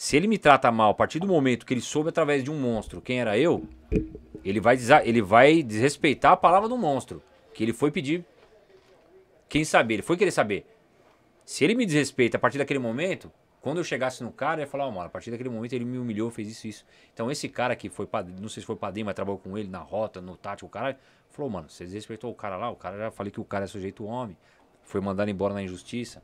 Se 0.00 0.16
ele 0.16 0.28
me 0.28 0.38
trata 0.38 0.70
mal, 0.70 0.92
a 0.92 0.94
partir 0.94 1.18
do 1.18 1.26
momento 1.26 1.66
que 1.66 1.74
ele 1.74 1.80
soube 1.80 2.10
através 2.10 2.44
de 2.44 2.52
um 2.52 2.56
monstro 2.56 3.00
quem 3.00 3.20
era 3.20 3.36
eu, 3.36 3.66
ele 4.44 4.60
vai, 4.60 4.78
ele 5.02 5.20
vai 5.20 5.60
desrespeitar 5.60 6.30
a 6.30 6.36
palavra 6.36 6.68
do 6.68 6.78
monstro. 6.78 7.20
Que 7.52 7.64
ele 7.64 7.72
foi 7.72 7.90
pedir. 7.90 8.24
Quem 9.48 9.64
saber, 9.64 9.94
ele 9.94 10.02
foi 10.04 10.16
querer 10.16 10.30
saber. 10.30 10.64
Se 11.44 11.64
ele 11.64 11.74
me 11.74 11.84
desrespeita 11.84 12.36
a 12.36 12.40
partir 12.40 12.58
daquele 12.58 12.78
momento, 12.78 13.28
quando 13.60 13.78
eu 13.78 13.84
chegasse 13.84 14.22
no 14.22 14.30
cara, 14.30 14.60
eu 14.60 14.66
ia 14.66 14.70
falar, 14.70 14.86
ó, 14.86 14.90
mano, 14.92 15.06
a 15.06 15.10
partir 15.10 15.32
daquele 15.32 15.48
momento 15.48 15.72
ele 15.72 15.84
me 15.84 15.98
humilhou, 15.98 16.30
fez 16.30 16.46
isso, 16.48 16.68
isso. 16.68 16.86
Então 17.12 17.28
esse 17.28 17.48
cara 17.48 17.74
que 17.74 17.88
foi, 17.88 18.06
pad- 18.06 18.28
não 18.40 18.48
sei 18.48 18.60
se 18.60 18.66
foi 18.68 18.76
padrinho, 18.76 19.06
mas 19.06 19.16
trabalhou 19.16 19.40
com 19.40 19.58
ele 19.58 19.68
na 19.68 19.80
rota, 19.80 20.20
no 20.20 20.36
tático, 20.36 20.68
o 20.68 20.70
cara 20.70 20.96
falou, 21.28 21.50
mano, 21.50 21.68
você 21.68 21.84
desrespeitou 21.84 22.30
o 22.30 22.34
cara 22.36 22.56
lá, 22.56 22.70
o 22.70 22.76
cara 22.76 22.96
já 22.96 23.10
falei 23.10 23.32
que 23.32 23.40
o 23.40 23.44
cara 23.44 23.64
é 23.64 23.66
sujeito 23.66 24.04
homem, 24.04 24.36
foi 24.84 25.00
mandado 25.00 25.28
embora 25.28 25.54
na 25.54 25.62
injustiça. 25.62 26.22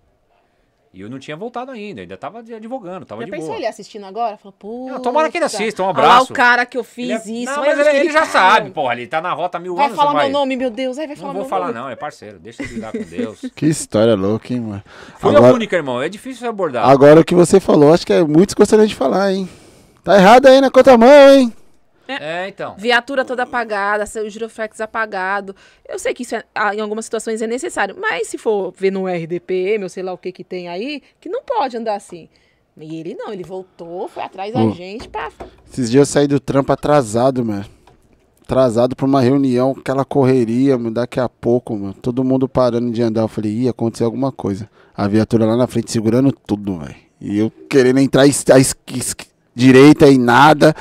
E 0.97 1.01
eu 1.01 1.11
não 1.11 1.19
tinha 1.19 1.37
voltado 1.37 1.73
ainda, 1.73 2.03
ainda 2.03 2.17
tava 2.17 2.41
de- 2.41 2.55
advogando, 2.55 3.05
tava 3.05 3.23
Já 3.23 3.25
de 3.25 3.31
pensou 3.33 3.49
boa. 3.49 3.59
ele 3.59 3.67
assistindo 3.67 4.07
agora? 4.07 4.37
Falou, 4.37 4.55
pô. 4.57 4.87
Não, 4.89 5.03
tomara 5.03 5.29
que 5.29 5.37
ele 5.39 5.45
assista, 5.45 5.83
um 5.83 5.89
abraço. 5.91 6.33
o 6.33 6.35
cara 6.37 6.65
que 6.65 6.79
eu 6.79 6.85
fiz 6.85 7.27
Ele 7.27 7.39
é- 7.39 7.43
isso. 7.43 7.53
Não, 7.53 7.61
mas 7.67 7.79
ele, 7.81 7.89
ele 7.99 8.13
já 8.13 8.21
tá. 8.21 8.27
sabe, 8.27 8.71
porra, 8.71 8.93
ele 8.95 9.09
tá 9.09 9.21
na 9.21 9.33
rota 9.33 9.59
mil 9.59 9.75
Vai 9.75 9.87
anos. 9.87 9.97
falar 9.97 10.11
não 10.11 10.17
vai. 10.17 10.29
meu 10.29 10.33
nome, 10.39 10.57
meu 10.57 10.71
Deus. 10.71 10.97
Aí 10.97 11.09
vai 11.09 11.17
Não 11.17 11.21
falar 11.21 11.33
vou 11.33 11.43
meu 11.43 11.49
falar 11.51 11.67
nome. 11.67 11.79
não, 11.81 11.89
é 11.91 11.97
parceiro, 11.97 12.39
deixa 12.39 12.63
ele 12.63 12.75
lidar 12.75 12.93
com 12.93 13.03
Deus. 13.03 13.41
Que 13.57 13.67
história 13.67 14.15
louca, 14.15 14.53
hein, 14.55 14.61
mano. 14.61 14.83
Foi 15.19 15.35
Agora, 15.35 15.51
a 15.53 15.55
única, 15.55 15.75
irmão, 15.75 16.01
é 16.01 16.09
difícil 16.09 16.39
você 16.41 16.47
abordar. 16.47 16.89
agora 16.89 17.21
o 17.21 17.25
que 17.25 17.35
você 17.35 17.59
falou, 17.59 17.93
acho 17.93 18.07
que 18.07 18.13
é 18.13 18.23
muitos 18.23 18.55
gostariam 18.55 18.87
de 18.87 18.95
falar, 18.95 19.33
hein? 19.33 19.49
Tá 20.05 20.17
errado 20.17 20.47
aí 20.47 20.61
na 20.61 20.71
contramão, 20.71 21.09
hein? 21.35 21.53
É, 22.09 22.49
então. 22.49 22.75
Viatura 22.77 23.25
toda 23.25 23.45
apagada, 23.45 24.05
seu 24.07 24.29
giroflex 24.29 24.81
apagado. 24.81 25.55
Eu 25.89 25.99
sei 25.99 26.13
que 26.15 26.23
isso 26.23 26.35
é- 26.37 26.45
ah, 26.55 26.75
em 26.75 26.81
algumas 26.81 27.05
situações 27.07 27.41
é 27.43 27.47
necessário, 27.47 27.97
mas 27.99 28.29
se 28.29 28.37
for 28.39 28.73
ver 28.77 28.91
no 28.91 29.07
RDPM 29.09 29.85
ou 29.85 29.89
sei 29.89 30.03
lá 30.03 30.13
o 30.13 30.19
que 30.19 30.31
que 30.33 30.45
tem 30.45 30.69
aí, 30.69 31.03
que 31.21 31.29
não 31.29 31.43
pode 31.43 31.77
andar 31.77 31.95
assim. 31.97 32.29
E 32.77 32.99
ele 33.01 33.15
não, 33.15 33.33
ele 33.33 33.45
voltou, 33.45 34.09
foi 34.09 34.23
atrás 34.25 34.53
da 34.53 34.61
Hum. 34.61 34.75
gente 34.75 35.09
pra. 35.09 35.31
Esses 35.71 35.91
dias 35.91 36.09
eu 36.09 36.13
saí 36.13 36.27
do 36.27 36.41
trampo 36.41 36.73
atrasado, 36.73 37.45
mano. 37.45 37.65
Atrasado 38.43 38.95
pra 38.95 39.07
uma 39.07 39.23
reunião, 39.23 39.75
aquela 39.79 40.05
correria, 40.05 40.77
mano, 40.77 40.91
daqui 40.91 41.19
a 41.19 41.29
pouco, 41.29 41.75
mano. 41.77 41.95
Todo 41.95 42.23
mundo 42.23 42.47
parando 42.47 42.91
de 42.91 43.01
andar. 43.03 43.23
Eu 43.23 43.29
falei, 43.29 43.51
ia 43.53 43.71
acontecer 43.71 44.05
alguma 44.05 44.31
coisa. 44.31 44.69
A 44.95 45.09
viatura 45.09 45.47
lá 45.47 45.57
na 45.57 45.67
frente 45.67 45.91
segurando 45.91 46.31
tudo, 46.31 46.79
velho. 46.81 46.95
E 47.21 47.39
eu 47.39 47.51
querendo 47.71 48.01
entrar 48.01 48.27
es- 48.27 48.45
es- 48.59 48.75
es- 48.95 49.17
direita 49.55 50.09
e 50.09 50.19
nada. 50.19 50.75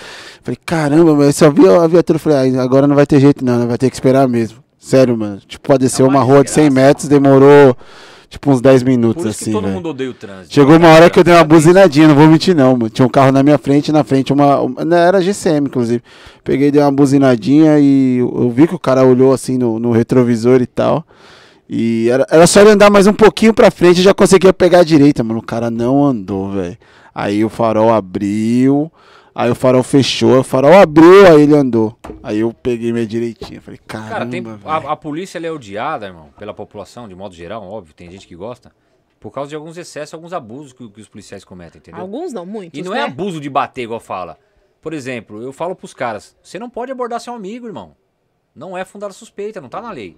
Falei, 0.43 0.57
caramba, 0.65 1.13
mas 1.15 1.27
eu 1.27 1.33
só 1.33 1.49
vi 1.51 1.67
a 1.67 1.87
viatura. 1.87 2.19
Falei, 2.19 2.55
ah, 2.57 2.61
agora 2.63 2.87
não 2.87 2.95
vai 2.95 3.05
ter 3.05 3.19
jeito 3.19 3.43
não, 3.45 3.59
né? 3.59 3.65
vai 3.65 3.77
ter 3.77 3.89
que 3.89 3.95
esperar 3.95 4.27
mesmo. 4.27 4.59
Sério, 4.79 5.17
mano. 5.17 5.39
Tipo, 5.47 5.67
pra 5.67 5.77
descer 5.77 6.01
É 6.03 6.05
uma 6.05 6.19
uma 6.19 6.23
rua 6.23 6.43
de 6.43 6.51
100 6.51 6.63
desgraça, 6.65 6.87
metros 6.87 7.07
demorou, 7.07 7.77
tipo 8.29 8.51
uns 8.51 8.59
10 8.59 8.83
minutos, 8.83 9.23
Por 9.23 9.29
isso 9.29 9.37
que 9.37 9.43
assim, 9.45 9.51
todo 9.53 9.63
velho. 9.63 9.75
mundo 9.75 9.89
odeia 9.89 10.09
o 10.09 10.13
trânsito. 10.13 10.53
Chegou 10.53 10.75
uma 10.75 10.89
hora 10.89 11.09
que 11.09 11.17
eu 11.19 11.23
dei 11.23 11.33
uma 11.33 11.43
buzinadinha, 11.45 12.07
não 12.09 12.15
vou 12.15 12.27
mentir 12.27 12.53
não, 12.53 12.73
mano. 12.75 12.89
Tinha 12.89 13.05
um 13.05 13.09
carro 13.09 13.31
na 13.31 13.41
minha 13.41 13.57
frente, 13.57 13.93
na 13.93 14.03
frente 14.03 14.33
uma, 14.33 14.59
uma- 14.59 14.95
era 14.97 15.21
GCM, 15.21 15.67
inclusive. 15.67 16.03
Peguei, 16.43 16.69
dei 16.69 16.81
uma 16.81 16.91
buzinadinha 16.91 17.79
e 17.79 18.17
eu 18.17 18.33
eu 18.43 18.49
vi 18.49 18.67
que 18.67 18.75
o 18.75 18.79
cara 18.79 19.05
olhou 19.05 19.31
assim 19.31 19.57
no, 19.57 19.79
no 19.79 19.91
retrovisor 19.93 20.61
e 20.61 20.67
tal. 20.67 21.05
E 21.69 22.09
era, 22.09 22.27
era 22.29 22.45
só 22.45 22.59
ele 22.59 22.71
andar 22.71 22.89
mais 22.91 23.07
um 23.07 23.13
pouquinho 23.13 23.53
pra 23.53 23.71
frente 23.71 23.99
e 23.99 24.03
já 24.03 24.13
conseguia 24.13 24.51
pegar 24.51 24.79
a 24.79 24.83
direita, 24.83 25.23
mano. 25.23 25.39
O 25.39 25.43
cara 25.45 25.71
não 25.71 26.03
andou, 26.03 26.51
velho. 26.51 26.77
Aí 27.13 27.45
o 27.45 27.49
farol 27.49 27.93
abriu, 27.93 28.91
aí 29.35 29.51
o 29.51 29.55
farol 29.55 29.83
fechou, 29.83 30.39
o 30.39 30.43
farol 30.43 30.73
abriu, 30.73 31.27
aí 31.27 31.43
ele 31.43 31.55
andou. 31.55 31.95
Aí 32.23 32.39
eu 32.39 32.53
peguei 32.53 32.91
minha 32.91 33.05
direitinha. 33.05 33.61
Falei, 33.61 33.79
caramba, 33.85 34.09
Cara, 34.09 34.25
tem, 34.25 34.43
a, 34.65 34.77
a 34.93 34.95
polícia 34.95 35.37
ela 35.37 35.47
é 35.47 35.51
odiada, 35.51 36.07
irmão, 36.07 36.29
pela 36.37 36.53
população, 36.53 37.07
de 37.07 37.13
modo 37.13 37.35
geral, 37.35 37.63
óbvio, 37.63 37.93
tem 37.93 38.09
gente 38.09 38.27
que 38.27 38.35
gosta, 38.35 38.71
por 39.19 39.31
causa 39.31 39.49
de 39.49 39.55
alguns 39.55 39.77
excessos, 39.77 40.13
alguns 40.13 40.33
abusos 40.33 40.73
que, 40.73 40.89
que 40.89 41.01
os 41.01 41.07
policiais 41.07 41.43
cometem, 41.43 41.79
entendeu? 41.79 42.01
Alguns 42.01 42.33
não, 42.33 42.45
muitos. 42.45 42.79
E 42.79 42.81
não 42.81 42.93
né? 42.93 42.99
é 42.99 43.03
abuso 43.03 43.39
de 43.39 43.49
bater, 43.49 43.83
igual 43.83 43.99
fala. 43.99 44.37
Por 44.81 44.91
exemplo, 44.91 45.41
eu 45.41 45.53
falo 45.53 45.75
pros 45.75 45.93
caras, 45.93 46.35
você 46.41 46.59
não 46.59 46.69
pode 46.69 46.91
abordar 46.91 47.19
seu 47.21 47.33
amigo, 47.33 47.67
irmão. 47.67 47.95
Não 48.53 48.77
é 48.77 48.83
fundada 48.83 49.13
suspeita, 49.13 49.61
não 49.61 49.69
tá 49.69 49.81
na 49.81 49.91
lei. 49.91 50.17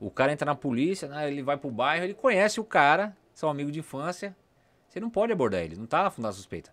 O 0.00 0.10
cara 0.10 0.32
entra 0.32 0.44
na 0.44 0.54
polícia, 0.54 1.06
né, 1.06 1.30
ele 1.30 1.42
vai 1.42 1.56
pro 1.56 1.70
bairro, 1.70 2.04
ele 2.04 2.14
conhece 2.14 2.58
o 2.58 2.64
cara, 2.64 3.16
são 3.32 3.48
amigo 3.48 3.70
de 3.70 3.78
infância. 3.78 4.34
Você 4.92 5.00
não 5.00 5.08
pode 5.08 5.32
abordar 5.32 5.62
ele, 5.62 5.74
não 5.74 5.86
tá 5.86 6.10
fundada 6.10 6.34
suspeita. 6.34 6.70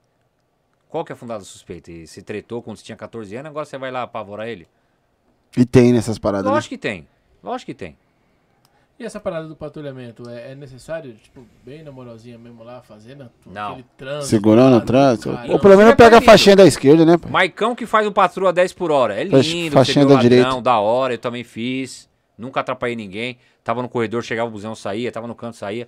Qual 0.89 1.05
que 1.05 1.11
é 1.13 1.15
a 1.15 1.15
fundada 1.15 1.41
suspeita? 1.41 1.89
E 1.89 2.05
se 2.05 2.21
tretou 2.21 2.61
quando 2.61 2.75
você 2.75 2.83
tinha 2.83 2.97
14 2.97 3.33
anos, 3.33 3.49
agora 3.49 3.65
você 3.65 3.77
vai 3.77 3.89
lá 3.89 4.03
apavorar 4.03 4.45
ele? 4.45 4.67
E 5.55 5.65
tem 5.65 5.93
nessas 5.93 6.19
paradas, 6.19 6.45
né? 6.45 6.51
Lógico 6.51 6.75
que 6.75 6.77
tem. 6.77 7.07
Lógico 7.41 7.67
que 7.67 7.73
tem. 7.73 7.95
E 8.99 9.05
essa 9.05 9.21
parada 9.21 9.47
do 9.47 9.55
patrulhamento, 9.55 10.29
é, 10.29 10.51
é 10.51 10.55
necessário, 10.55 11.13
tipo, 11.13 11.45
bem 11.63 11.81
na 11.81 11.93
moralzinha 11.93 12.37
mesmo 12.37 12.61
lá, 12.61 12.81
fazendo 12.81 13.29
Não. 13.45 13.71
aquele 13.71 13.85
trânsito? 13.95 14.25
Segurando 14.25 14.75
o 14.75 14.81
trânsito. 14.81 15.29
Ou 15.47 15.57
pelo 15.57 15.77
menos 15.77 15.95
pega 15.95 16.17
a 16.17 16.21
faixinha 16.21 16.57
da 16.57 16.65
esquerda, 16.65 17.05
né? 17.05 17.17
pai? 17.17 17.31
Maicão 17.31 17.73
que 17.73 17.85
faz 17.85 18.05
o 18.05 18.11
patrulha 18.11 18.51
10 18.51 18.73
por 18.73 18.91
hora. 18.91 19.13
É 19.13 19.23
lindo, 19.23 19.71
faixinha 19.71 20.05
da 20.05 20.15
direita. 20.15 20.59
da 20.59 20.77
hora, 20.77 21.13
eu 21.13 21.17
também 21.17 21.45
fiz. 21.45 22.09
Nunca 22.37 22.59
atrapalhei 22.59 22.97
ninguém. 22.97 23.37
Tava 23.63 23.81
no 23.81 23.87
corredor, 23.87 24.21
chegava 24.21 24.49
o 24.49 24.51
busão, 24.51 24.75
saía, 24.75 25.09
tava 25.09 25.25
no 25.25 25.35
canto, 25.35 25.55
saía. 25.55 25.87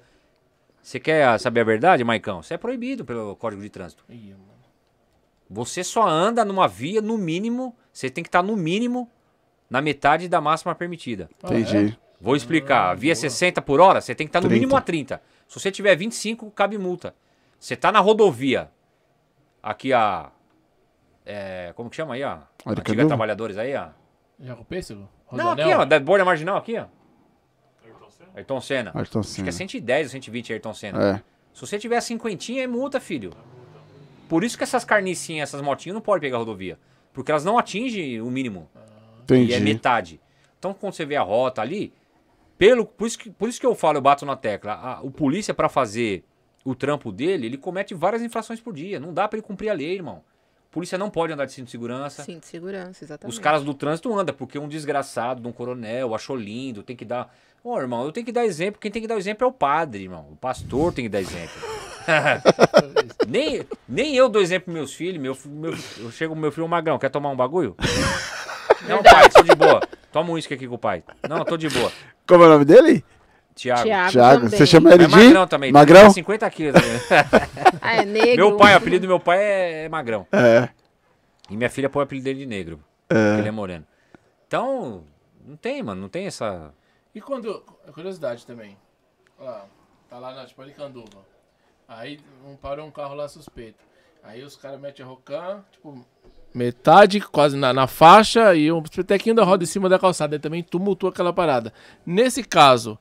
Você 0.81 0.99
quer 0.99 1.27
ah, 1.27 1.37
saber 1.37 1.61
a 1.61 1.63
verdade, 1.63 2.03
Maicão? 2.03 2.39
Isso 2.39 2.53
é 2.53 2.57
proibido 2.57 3.05
pelo 3.05 3.35
Código 3.35 3.61
de 3.61 3.69
Trânsito. 3.69 4.03
Você 5.49 5.83
só 5.83 6.07
anda 6.07 6.43
numa 6.45 6.67
via, 6.67 7.01
no 7.01 7.17
mínimo, 7.17 7.75
você 7.91 8.09
tem 8.09 8.23
que 8.23 8.29
estar 8.29 8.41
no 8.41 8.55
mínimo 8.55 9.09
na 9.69 9.81
metade 9.81 10.27
da 10.27 10.41
máxima 10.41 10.73
permitida. 10.73 11.29
Ah, 11.43 11.53
é? 11.53 11.59
Entendi. 11.59 11.97
Vou 12.19 12.35
explicar. 12.35 12.91
A 12.91 12.93
via 12.93 13.15
60 13.15 13.61
por 13.61 13.79
hora, 13.79 13.99
você 13.99 14.13
tem 14.13 14.27
que 14.27 14.29
estar 14.29 14.41
no 14.41 14.47
30. 14.47 14.59
mínimo 14.59 14.77
a 14.77 14.81
30. 14.81 15.21
Se 15.47 15.59
você 15.59 15.71
tiver 15.71 15.95
25, 15.95 16.51
cabe 16.51 16.77
multa. 16.77 17.15
Você 17.59 17.75
tá 17.75 17.91
na 17.91 17.99
rodovia. 17.99 18.69
Aqui 19.61 19.91
a. 19.93 20.31
é, 21.25 21.73
como 21.75 21.89
que 21.89 21.95
chama 21.95 22.15
aí, 22.15 22.23
ó? 22.23 22.33
Antiga 22.33 22.71
Aricanduva? 22.71 23.07
Trabalhadores 23.07 23.57
aí, 23.57 23.75
ó. 23.75 23.89
Já 24.39 24.55
com 24.55 24.61
o 24.61 24.65
pêssego? 24.65 25.07
Não, 25.31 25.51
aqui, 25.51 25.73
ó. 25.73 25.85
Da 25.85 25.99
borda 25.99 26.25
marginal 26.25 26.57
aqui, 26.57 26.77
ó. 26.77 26.85
Ayrton 28.35 28.61
Senna. 28.61 28.91
Ayrton 28.95 29.19
Acho 29.19 29.35
que 29.35 29.41
é 29.41 29.51
Senna. 29.51 29.51
110 29.51 30.07
ou 30.07 30.11
120 30.11 30.53
Ayrton 30.53 30.73
Senna. 30.73 31.03
É. 31.17 31.23
Se 31.53 31.61
você 31.61 31.77
tiver 31.77 31.99
cinquentinha, 32.01 32.63
é 32.63 32.67
multa, 32.67 32.99
filho. 32.99 33.31
Por 34.29 34.43
isso 34.43 34.57
que 34.57 34.63
essas 34.63 34.85
carnicinhas, 34.85 35.49
essas 35.49 35.61
motinhas 35.61 35.93
não 35.93 36.01
podem 36.01 36.21
pegar 36.21 36.37
a 36.37 36.39
rodovia. 36.39 36.79
Porque 37.13 37.29
elas 37.31 37.43
não 37.43 37.57
atingem 37.57 38.21
o 38.21 38.31
mínimo. 38.31 38.69
Entendi. 39.23 39.51
E 39.51 39.53
é 39.53 39.59
metade. 39.59 40.21
Então, 40.57 40.73
quando 40.73 40.93
você 40.93 41.05
vê 41.05 41.15
a 41.17 41.21
rota 41.21 41.61
ali, 41.61 41.91
pelo, 42.57 42.85
por, 42.85 43.07
isso 43.07 43.19
que, 43.19 43.29
por 43.29 43.49
isso 43.49 43.59
que 43.59 43.65
eu 43.65 43.75
falo, 43.75 43.97
eu 43.97 44.01
bato 44.01 44.25
na 44.25 44.35
tecla. 44.37 44.73
a- 44.73 45.01
o 45.01 45.11
polícia, 45.11 45.53
pra 45.53 45.67
fazer 45.67 46.23
o 46.63 46.73
trampo 46.73 47.11
dele, 47.11 47.47
ele 47.47 47.57
comete 47.57 47.93
várias 47.93 48.21
infrações 48.21 48.61
por 48.61 48.73
dia. 48.73 48.99
Não 48.99 49.13
dá 49.13 49.27
pra 49.27 49.37
ele 49.37 49.45
cumprir 49.45 49.69
a 49.69 49.73
lei, 49.73 49.93
irmão. 49.95 50.23
Polícia 50.71 50.97
não 50.97 51.09
pode 51.09 51.33
andar 51.33 51.45
de 51.45 51.51
cinto 51.51 51.65
de 51.65 51.71
segurança. 51.71 52.23
Sim, 52.23 52.39
de 52.39 52.45
segurança, 52.45 53.03
exatamente. 53.03 53.33
Os 53.33 53.37
caras 53.37 53.61
do 53.61 53.73
trânsito 53.73 54.17
andam, 54.17 54.33
porque 54.33 54.57
um 54.57 54.69
desgraçado 54.69 55.41
de 55.41 55.47
um 55.47 55.51
coronel 55.51 56.15
achou 56.15 56.35
lindo, 56.35 56.81
tem 56.81 56.95
que 56.95 57.03
dar. 57.03 57.29
Ô, 57.61 57.77
irmão, 57.77 58.05
eu 58.05 58.11
tenho 58.13 58.25
que 58.25 58.31
dar 58.31 58.45
exemplo. 58.45 58.79
Quem 58.79 58.89
tem 58.89 59.01
que 59.01 59.07
dar 59.07 59.17
exemplo 59.17 59.45
é 59.45 59.47
o 59.49 59.51
padre, 59.51 60.03
irmão. 60.03 60.27
O 60.31 60.35
pastor 60.37 60.93
tem 60.93 61.03
que 61.03 61.09
dar 61.09 61.19
exemplo. 61.19 61.61
nem, 63.27 63.67
nem 63.87 64.15
eu 64.15 64.29
dou 64.29 64.41
exemplo 64.41 64.65
pros 64.65 64.75
meus 64.75 64.93
filhos. 64.93 65.21
Meu, 65.21 65.37
meu, 65.45 65.77
eu 65.99 66.09
chego 66.09 66.33
meu 66.35 66.53
filho, 66.53 66.67
magrão, 66.69 66.97
quer 66.97 67.09
tomar 67.09 67.29
um 67.29 67.35
bagulho? 67.35 67.75
Não, 68.87 69.03
pai, 69.03 69.29
tô 69.29 69.43
de 69.43 69.53
boa. 69.53 69.81
Toma 70.11 70.31
um 70.31 70.33
uísque 70.33 70.53
aqui 70.53 70.67
com 70.67 70.75
o 70.75 70.79
pai. 70.79 71.03
Não, 71.27 71.43
tô 71.43 71.57
de 71.57 71.69
boa. 71.69 71.91
Como 72.25 72.43
é 72.43 72.47
o 72.47 72.49
nome 72.49 72.65
dele? 72.65 73.03
Tiago. 73.55 74.11
Tiago. 74.11 74.49
Você 74.49 74.65
chama 74.65 74.93
ele 74.93 75.03
É 75.03 75.07
de? 75.07 75.11
magrão 75.15 75.47
também. 75.47 75.71
Magrão? 75.71 76.01
Tem 76.03 76.11
50 76.11 76.49
quilos 76.49 76.73
também. 76.81 76.99
Ah, 77.83 77.95
é 77.95 78.05
negro. 78.05 78.47
meu 78.47 78.57
pai, 78.57 78.73
o 78.73 78.77
apelido 78.77 79.07
do 79.07 79.09
meu 79.09 79.19
pai 79.19 79.39
é, 79.39 79.85
é 79.85 79.89
magrão. 79.89 80.27
É. 80.31 80.69
E 81.49 81.57
minha 81.57 81.69
filha 81.69 81.89
põe 81.89 82.01
o 82.01 82.03
apelido 82.03 82.25
dele 82.25 82.39
de 82.39 82.45
negro. 82.45 82.79
Porque 83.07 83.39
ele 83.39 83.47
é 83.47 83.51
moreno. 83.51 83.85
Então, 84.47 85.03
não 85.45 85.55
tem, 85.55 85.81
mano. 85.81 85.99
Não 86.01 86.09
tem 86.09 86.27
essa. 86.27 86.73
E 87.13 87.19
quando. 87.19 87.63
Curiosidade 87.93 88.45
também. 88.45 88.77
Olha 89.39 89.49
lá, 89.49 89.65
tá 90.09 90.19
lá 90.19 90.33
na 90.35 90.45
tipo 90.45 90.61
Aricanduva. 90.61 91.25
Aí 91.87 92.19
um, 92.47 92.55
parou 92.55 92.85
um 92.85 92.91
carro 92.91 93.15
lá 93.15 93.27
suspeito. 93.27 93.79
Aí 94.23 94.43
os 94.43 94.55
caras 94.55 94.79
metem 94.79 95.03
a 95.03 95.07
rocan, 95.07 95.63
tipo. 95.71 96.05
Metade 96.53 97.19
quase 97.21 97.57
na, 97.57 97.73
na 97.73 97.87
faixa 97.87 98.53
e 98.53 98.71
um 98.71 98.81
tequinho 98.83 99.35
da 99.35 99.43
roda 99.43 99.63
em 99.63 99.67
cima 99.67 99.89
da 99.89 99.97
calçada. 99.97 100.35
Aí 100.35 100.39
também 100.39 100.61
tumultua 100.61 101.09
aquela 101.09 101.33
parada. 101.33 101.73
Nesse 102.05 102.43
caso, 102.43 102.99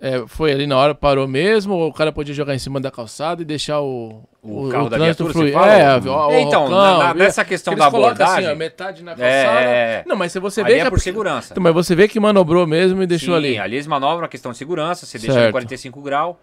é, 0.00 0.24
foi 0.26 0.52
ali 0.52 0.66
na 0.66 0.76
hora, 0.76 0.94
parou 0.94 1.26
mesmo, 1.26 1.74
ou 1.74 1.88
o 1.88 1.92
cara 1.92 2.12
podia 2.12 2.32
jogar 2.34 2.54
em 2.54 2.58
cima 2.58 2.80
da 2.80 2.90
calçada 2.90 3.42
e 3.42 3.44
deixar 3.44 3.80
o, 3.80 4.22
O 4.42 4.68
carro 4.68 4.88
da 4.88 4.96
trânsito 4.96 5.24
viatura, 5.24 5.32
fluir. 5.32 5.54
É, 5.56 6.08
ó, 6.08 6.32
Então, 6.32 6.68
na- 6.68 6.98
na- 6.98 7.10
e- 7.10 7.14
nessa 7.18 7.44
questão 7.44 7.74
da 7.74 7.86
abordagem- 7.86 8.44
Assim, 8.46 8.52
ó, 8.52 8.56
metade 8.56 9.02
na 9.02 9.12
É, 9.12 9.14
calçada. 9.16 9.60
é, 9.60 9.64
é. 9.66 10.04
Não, 10.06 10.14
mas 10.16 10.30
se 10.32 10.38
você 10.38 10.62
vê 10.62 10.78
é 10.78 10.84
que 10.84 10.90
por 10.90 11.00
segurança. 11.00 11.52
Então, 11.52 11.62
mas 11.62 11.74
você 11.74 11.94
vê 11.94 12.06
que 12.06 12.20
manobrou 12.20 12.66
mesmo 12.66 13.02
e 13.02 13.06
deixou 13.06 13.34
Sim, 13.34 13.38
ali. 13.38 13.58
ali 13.58 13.74
eles 13.76 13.86
manobram 13.86 14.24
a 14.24 14.28
questão 14.28 14.52
de 14.52 14.58
segurança, 14.58 15.04
você 15.04 15.18
deixa 15.18 15.32
em 15.32 15.34
Certo. 15.42 15.52
45 15.52 16.00
graus, 16.00 16.36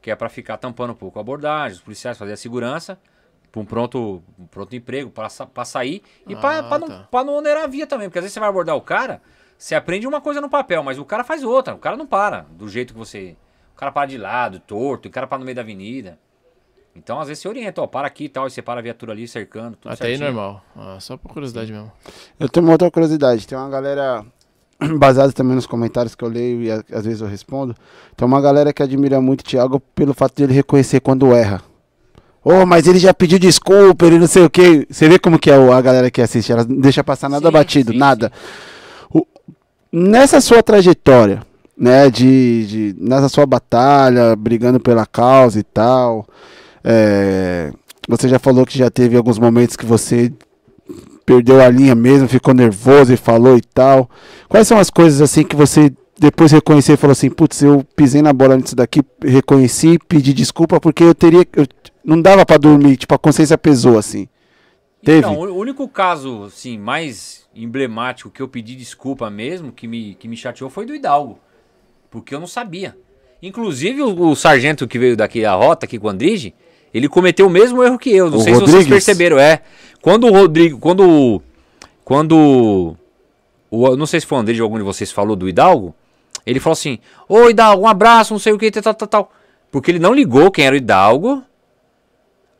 que 0.00 0.10
é 0.10 0.16
pra 0.16 0.28
ficar 0.28 0.56
tampando 0.56 0.90
um 0.90 0.96
pouco 0.96 1.18
a 1.18 1.22
abordagem, 1.22 1.76
os 1.76 1.82
policiais 1.82 2.16
fazer 2.18 2.32
a 2.32 2.36
segurança, 2.36 2.98
pra 3.52 3.60
um 3.60 3.64
pronto, 3.66 4.22
um 4.38 4.46
pronto 4.46 4.74
emprego, 4.74 5.10
pra 5.10 5.28
sair 5.64 6.02
e 6.26 6.34
Ah, 6.34 6.78
não, 6.80 6.88
tá. 6.88 7.06
pra 7.10 7.22
não 7.22 7.34
onerar 7.34 7.64
a 7.64 7.66
via 7.66 7.86
também, 7.86 8.08
porque 8.08 8.18
às 8.18 8.22
vezes 8.24 8.32
você 8.32 8.40
vai 8.40 8.48
abordar 8.48 8.74
o 8.74 8.80
cara, 8.80 9.20
você 9.62 9.74
aprende 9.76 10.06
uma 10.08 10.20
coisa 10.20 10.40
no 10.40 10.48
papel, 10.48 10.82
mas 10.82 10.98
o 10.98 11.04
cara 11.04 11.22
faz 11.22 11.44
outra, 11.44 11.74
o 11.74 11.78
cara 11.78 11.96
não 11.96 12.06
para 12.06 12.46
do 12.50 12.68
jeito 12.68 12.92
que 12.92 12.98
você... 12.98 13.36
O 13.74 13.78
cara 13.78 13.92
para 13.92 14.06
de 14.06 14.18
lado, 14.18 14.58
torto, 14.60 15.08
o 15.08 15.10
cara 15.10 15.26
para 15.26 15.38
no 15.38 15.44
meio 15.44 15.54
da 15.54 15.62
avenida. 15.62 16.18
Então, 16.94 17.18
às 17.20 17.28
vezes 17.28 17.40
você 17.42 17.48
orienta, 17.48 17.80
ó, 17.80 17.86
para 17.86 18.06
aqui 18.06 18.24
e 18.24 18.28
tal, 18.28 18.46
e 18.46 18.50
você 18.50 18.60
para 18.60 18.80
a 18.80 18.82
viatura 18.82 19.12
ali, 19.12 19.26
cercando, 19.26 19.76
tudo 19.76 19.90
Até 19.92 20.06
aí 20.08 20.16
certinho. 20.18 20.32
normal. 20.36 20.62
Ah, 20.76 20.98
só 21.00 21.16
por 21.16 21.32
curiosidade 21.32 21.72
mesmo. 21.72 21.90
Eu 22.38 22.48
tenho 22.48 22.66
uma 22.66 22.72
outra 22.72 22.90
curiosidade. 22.90 23.46
Tem 23.46 23.56
uma 23.56 23.68
galera, 23.70 24.24
baseada 24.98 25.32
também 25.32 25.54
nos 25.54 25.66
comentários 25.66 26.14
que 26.14 26.22
eu 26.22 26.28
leio 26.28 26.62
e 26.62 26.70
às 26.70 27.04
vezes 27.04 27.20
eu 27.20 27.26
respondo. 27.26 27.74
Tem 28.16 28.26
uma 28.26 28.40
galera 28.40 28.72
que 28.72 28.82
admira 28.82 29.20
muito 29.20 29.40
o 29.40 29.44
Thiago 29.44 29.80
pelo 29.94 30.12
fato 30.12 30.36
de 30.36 30.42
ele 30.42 30.52
reconhecer 30.52 31.00
quando 31.00 31.32
erra. 31.34 31.62
Oh, 32.44 32.66
mas 32.66 32.86
ele 32.88 32.98
já 32.98 33.14
pediu 33.14 33.38
desculpa, 33.38 34.04
ele 34.06 34.18
não 34.18 34.26
sei 34.26 34.44
o 34.44 34.50
que. 34.50 34.86
Você 34.90 35.08
vê 35.08 35.18
como 35.18 35.38
que 35.38 35.50
é 35.50 35.54
a 35.54 35.80
galera 35.80 36.10
que 36.10 36.20
assiste, 36.20 36.50
ela 36.52 36.64
não 36.64 36.76
deixa 36.80 37.02
passar 37.04 37.28
nada 37.28 37.46
Sim, 37.46 37.52
batido, 37.52 37.92
sim, 37.92 37.98
nada. 37.98 38.30
O- 38.34 38.71
nessa 39.92 40.40
sua 40.40 40.62
trajetória, 40.62 41.42
né, 41.76 42.08
de, 42.10 42.66
de- 42.66 42.96
nessa 42.98 43.28
sua 43.28 43.46
batalha, 43.46 44.34
brigando 44.36 44.78
pela 44.80 45.04
causa 45.06 45.58
e 45.58 45.62
tal, 45.62 46.26
é, 46.84 47.72
você 48.08 48.28
já 48.28 48.38
falou 48.38 48.64
que 48.66 48.76
já 48.78 48.90
teve 48.90 49.16
alguns 49.16 49.38
momentos 49.38 49.76
que 49.76 49.86
você 49.86 50.32
perdeu 51.24 51.60
a 51.60 51.68
linha 51.68 51.94
mesmo, 51.94 52.28
ficou 52.28 52.52
nervoso 52.52 53.12
e 53.12 53.16
falou 53.16 53.56
e 53.56 53.62
tal. 53.62 54.10
Quais 54.48 54.66
são 54.66 54.78
as 54.78 54.90
coisas 54.90 55.20
assim 55.20 55.44
que 55.44 55.54
você 55.54 55.92
depois 56.18 56.52
reconheceu 56.52 56.94
e 56.94 56.98
falou 56.98 57.12
assim, 57.12 57.30
putz, 57.30 57.62
eu 57.62 57.84
pisei 57.96 58.22
na 58.22 58.32
bola 58.32 58.56
nisso 58.56 58.76
daqui, 58.76 59.02
reconheci, 59.24 59.98
pedi 60.08 60.32
desculpa 60.32 60.80
porque 60.80 61.02
eu 61.04 61.14
teria, 61.14 61.46
eu- 61.56 61.66
não 62.04 62.20
dava 62.20 62.44
pra 62.44 62.56
dormir, 62.58 62.96
tipo 62.96 63.14
a 63.14 63.18
consciência 63.18 63.56
pesou 63.56 63.96
assim. 63.98 64.28
Teve? 65.04 65.18
Então, 65.18 65.34
o 65.38 65.56
único 65.56 65.88
caso, 65.88 66.44
assim, 66.44 66.78
mais 66.78 67.46
emblemático 67.54 68.30
que 68.30 68.40
eu 68.40 68.48
pedi 68.48 68.76
desculpa 68.76 69.28
mesmo, 69.28 69.72
que 69.72 69.88
me, 69.88 70.14
que 70.14 70.28
me 70.28 70.36
chateou, 70.36 70.70
foi 70.70 70.86
do 70.86 70.94
Hidalgo. 70.94 71.38
Porque 72.10 72.34
eu 72.34 72.40
não 72.40 72.46
sabia. 72.46 72.96
Inclusive, 73.42 74.00
o, 74.02 74.28
o 74.28 74.36
sargento 74.36 74.86
que 74.86 74.98
veio 74.98 75.16
daqui 75.16 75.42
da 75.42 75.54
rota, 75.54 75.86
aqui 75.86 75.98
com 75.98 76.06
o 76.06 76.10
Andrige, 76.10 76.54
ele 76.94 77.08
cometeu 77.08 77.46
o 77.46 77.50
mesmo 77.50 77.82
erro 77.82 77.98
que 77.98 78.10
eu. 78.10 78.30
Não 78.30 78.38
O 78.38 78.40
sei 78.40 78.54
se 78.54 78.60
Rodrigues? 78.60 78.86
vocês 78.86 79.04
perceberam. 79.04 79.38
É. 79.38 79.62
Quando 80.00 80.26
o 80.28 80.30
Rodrigo. 80.30 80.78
Quando. 80.78 81.42
Quando. 82.04 82.96
O, 83.70 83.96
não 83.96 84.06
sei 84.06 84.20
se 84.20 84.26
foi 84.26 84.38
o 84.38 84.40
Andrige 84.40 84.60
ou 84.60 84.66
algum 84.66 84.78
de 84.78 84.84
vocês 84.84 85.10
falou 85.10 85.34
do 85.34 85.48
Hidalgo. 85.48 85.94
Ele 86.46 86.60
falou 86.60 86.74
assim: 86.74 86.98
Ô 87.28 87.48
Hidalgo, 87.48 87.82
um 87.82 87.88
abraço, 87.88 88.34
não 88.34 88.38
sei 88.38 88.52
o 88.52 88.58
que, 88.58 88.70
tal, 88.70 88.94
tal, 88.94 89.08
tal. 89.08 89.32
Porque 89.70 89.90
ele 89.90 89.98
não 89.98 90.12
ligou 90.14 90.50
quem 90.50 90.66
era 90.66 90.74
o 90.74 90.76
Hidalgo 90.76 91.42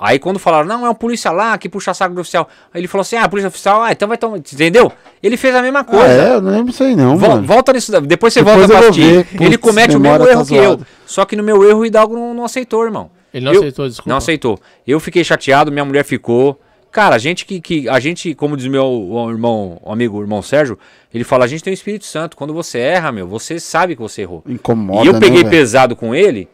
Aí 0.04 0.18
quando 0.18 0.38
falaram, 0.40 0.66
não, 0.66 0.84
é 0.84 0.90
um 0.90 0.94
polícia 0.94 1.30
lá 1.30 1.56
que 1.56 1.68
puxa 1.68 1.94
saco 1.94 2.12
do 2.12 2.22
oficial. 2.22 2.48
Aí 2.74 2.80
ele 2.80 2.88
falou 2.88 3.02
assim, 3.02 3.14
ah, 3.14 3.28
polícia 3.28 3.46
oficial, 3.46 3.80
ah, 3.82 3.92
então 3.92 4.08
vai 4.08 4.18
tomar. 4.18 4.38
Entendeu? 4.38 4.90
Ele 5.22 5.36
fez 5.36 5.54
a 5.54 5.62
mesma 5.62 5.84
coisa. 5.84 6.04
Ah, 6.06 6.28
é? 6.28 6.34
Eu 6.34 6.40
não 6.40 6.50
lembro 6.50 6.72
isso 6.72 6.82
aí 6.82 6.96
não, 6.96 7.16
Vol- 7.16 7.28
mano. 7.30 7.46
volta 7.46 7.72
nisso, 7.72 7.92
daí, 7.92 8.00
depois 8.00 8.32
você 8.32 8.40
Depois 8.42 8.56
volta 8.66 8.72
eu 8.74 8.78
pra 8.78 8.88
assistir. 8.88 9.24
ver. 9.38 9.42
Ele 9.46 9.56
comete 9.56 9.96
o 9.96 10.00
mesmo 10.00 10.18
tá 10.24 10.30
erro 10.32 10.44
que 10.44 10.56
eu. 10.56 10.80
Só 11.06 11.24
que 11.24 11.36
no 11.36 11.42
meu 11.44 11.62
erro 11.68 11.78
o 11.80 11.86
Hidalgo 11.86 12.14
não, 12.16 12.34
não 12.34 12.44
aceitou, 12.44 12.84
irmão. 12.84 13.10
Ele 13.32 13.44
não 13.44 13.52
Eu- 13.52 13.60
aceitou, 13.60 13.86
desculpa. 13.86 14.10
Não 14.10 14.16
aceitou. 14.16 14.58
Eu 14.84 14.98
fiquei 14.98 15.22
chateado, 15.22 15.70
minha 15.70 15.84
mulher 15.84 16.04
ficou. 16.04 16.60
Cara, 16.90 17.14
a 17.14 17.18
gente 17.18 17.46
que, 17.46 17.58
que 17.60 17.88
a 17.88 17.98
gente, 18.00 18.34
como 18.34 18.54
diz 18.56 18.66
meu 18.66 19.26
irmão, 19.30 19.78
o 19.82 19.90
amigo, 19.90 20.18
o 20.18 20.20
irmão 20.20 20.42
Sérgio, 20.42 20.78
ele 21.14 21.24
fala, 21.24 21.44
a 21.44 21.48
gente 21.48 21.62
tem 21.64 21.72
o 21.72 21.74
Espírito 21.74 22.04
Santo. 22.04 22.36
Quando 22.36 22.52
você 22.52 22.78
erra, 22.80 23.10
meu, 23.12 23.26
você 23.26 23.58
sabe 23.60 23.94
que 23.96 24.02
você 24.02 24.22
errou. 24.22 24.42
Incomoda, 24.46 25.04
e 25.04 25.06
eu 25.06 25.12
né, 25.14 25.20
peguei 25.20 25.38
velho? 25.38 25.48
pesado 25.48 25.96
com 25.96 26.14
ele, 26.14 26.48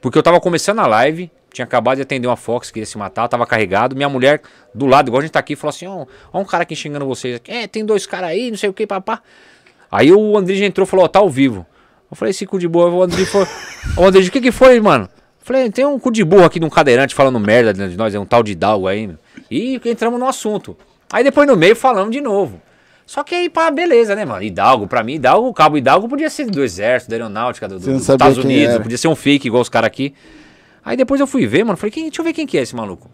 porque 0.00 0.18
eu 0.18 0.22
tava 0.22 0.40
começando 0.40 0.80
a 0.80 0.86
live, 0.88 1.30
tinha 1.58 1.64
acabado 1.64 1.96
de 1.96 2.02
atender 2.02 2.28
uma 2.28 2.36
Fox, 2.36 2.70
queria 2.70 2.86
se 2.86 2.96
matar, 2.96 3.26
tava 3.28 3.44
carregado. 3.46 3.96
Minha 3.96 4.08
mulher 4.08 4.40
do 4.72 4.86
lado, 4.86 5.08
igual 5.08 5.18
a 5.20 5.22
gente 5.22 5.32
tá 5.32 5.40
aqui, 5.40 5.56
falou 5.56 5.70
assim: 5.70 5.86
ó, 5.86 6.06
ó 6.32 6.40
um 6.40 6.44
cara 6.44 6.62
aqui 6.62 6.76
xingando 6.76 7.04
vocês. 7.04 7.40
É, 7.46 7.66
tem 7.66 7.84
dois 7.84 8.06
caras 8.06 8.30
aí, 8.30 8.50
não 8.50 8.56
sei 8.56 8.68
o 8.68 8.72
que, 8.72 8.86
papá. 8.86 9.20
Aí 9.90 10.12
o 10.12 10.36
Andrige 10.36 10.64
entrou 10.64 10.86
e 10.86 10.88
falou: 10.88 11.04
ó, 11.04 11.08
tá 11.08 11.18
ao 11.18 11.28
vivo. 11.28 11.66
Eu 12.10 12.16
falei: 12.16 12.30
esse 12.30 12.46
cu 12.46 12.58
de 12.58 12.68
boa. 12.68 12.88
O 12.90 13.02
Andrige 13.02 13.26
falou: 13.26 13.48
Ô 13.98 14.04
Andrige, 14.04 14.28
o 14.28 14.32
que 14.32 14.40
que 14.40 14.52
foi, 14.52 14.80
mano? 14.80 15.04
Eu 15.04 15.46
falei: 15.46 15.70
tem 15.70 15.84
um 15.84 15.98
cu 15.98 16.12
de 16.12 16.22
burro 16.24 16.44
aqui 16.44 16.60
de 16.60 16.64
um 16.64 16.70
cadeirante 16.70 17.14
falando 17.14 17.40
merda 17.40 17.74
de 17.74 17.96
nós, 17.96 18.14
é 18.14 18.20
um 18.20 18.26
tal 18.26 18.42
de 18.42 18.54
Dalgo 18.54 18.86
aí, 18.86 19.08
meu. 19.08 19.18
E 19.50 19.80
entramos 19.84 20.20
no 20.20 20.28
assunto. 20.28 20.76
Aí 21.12 21.24
depois 21.24 21.48
no 21.48 21.56
meio 21.56 21.74
falamos 21.74 22.12
de 22.12 22.20
novo. 22.20 22.60
Só 23.04 23.24
que 23.24 23.34
aí, 23.34 23.48
pá, 23.48 23.70
beleza, 23.70 24.14
né, 24.14 24.26
mano? 24.26 24.42
Hidalgo, 24.42 24.86
pra 24.86 25.02
mim, 25.02 25.14
Hidalgo, 25.14 25.48
o 25.48 25.54
cabo 25.54 25.78
Hidalgo 25.78 26.06
podia 26.06 26.28
ser 26.28 26.44
do 26.44 26.62
exército, 26.62 27.08
da 27.08 27.16
aeronáutica, 27.16 27.66
do, 27.66 27.78
dos 27.78 28.02
Estados 28.02 28.36
Unidos, 28.36 28.76
podia 28.76 28.98
ser 28.98 29.08
um 29.08 29.16
fake 29.16 29.48
igual 29.48 29.62
os 29.62 29.70
caras 29.70 29.86
aqui. 29.86 30.14
Aí 30.88 30.96
depois 30.96 31.20
eu 31.20 31.26
fui 31.26 31.46
ver, 31.46 31.64
mano, 31.64 31.76
falei, 31.76 31.90
quem, 31.90 32.04
deixa 32.04 32.22
eu 32.22 32.24
ver 32.24 32.32
quem 32.32 32.46
que 32.46 32.56
é 32.56 32.62
esse 32.62 32.74
maluco. 32.74 33.10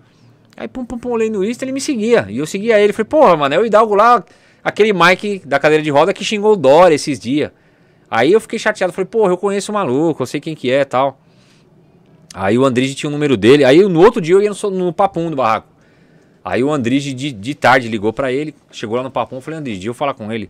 Aí 0.56 0.68
pum, 0.68 0.84
pum, 0.84 0.96
pum, 0.96 1.10
olhei 1.10 1.28
no 1.28 1.44
Insta, 1.44 1.64
ele 1.64 1.72
me 1.72 1.80
seguia. 1.80 2.24
E 2.28 2.38
eu 2.38 2.46
seguia 2.46 2.78
ele, 2.78 2.92
falei, 2.92 3.08
porra, 3.08 3.36
mano, 3.36 3.52
é 3.52 3.58
o 3.58 3.66
Hidalgo 3.66 3.96
lá, 3.96 4.24
aquele 4.62 4.92
Mike 4.92 5.42
da 5.44 5.58
cadeira 5.58 5.82
de 5.82 5.90
roda 5.90 6.14
que 6.14 6.24
xingou 6.24 6.52
o 6.52 6.56
Dória 6.56 6.94
esses 6.94 7.18
dias. 7.18 7.50
Aí 8.08 8.30
eu 8.30 8.38
fiquei 8.38 8.60
chateado, 8.60 8.92
falei, 8.92 9.06
porra, 9.06 9.32
eu 9.32 9.36
conheço 9.36 9.72
o 9.72 9.74
maluco, 9.74 10.22
eu 10.22 10.26
sei 10.26 10.40
quem 10.40 10.54
que 10.54 10.70
é 10.70 10.84
tal. 10.84 11.18
Aí 12.32 12.56
o 12.56 12.64
Andrige 12.64 12.94
tinha 12.94 13.10
o 13.10 13.12
número 13.12 13.36
dele, 13.36 13.64
aí 13.64 13.82
no 13.82 14.00
outro 14.00 14.20
dia 14.20 14.36
eu 14.36 14.40
ia 14.42 14.50
no, 14.50 14.70
no 14.70 14.92
papum 14.92 15.28
do 15.28 15.34
barraco. 15.34 15.66
Aí 16.44 16.62
o 16.62 16.70
Andrige 16.70 17.12
de, 17.12 17.32
de 17.32 17.54
tarde 17.56 17.88
ligou 17.88 18.12
pra 18.12 18.30
ele, 18.30 18.54
chegou 18.70 18.96
lá 18.96 19.02
no 19.02 19.10
papum, 19.10 19.40
falei, 19.40 19.58
Andrige, 19.58 19.84
eu 19.84 19.94
falar 19.94 20.14
com 20.14 20.30
ele. 20.30 20.48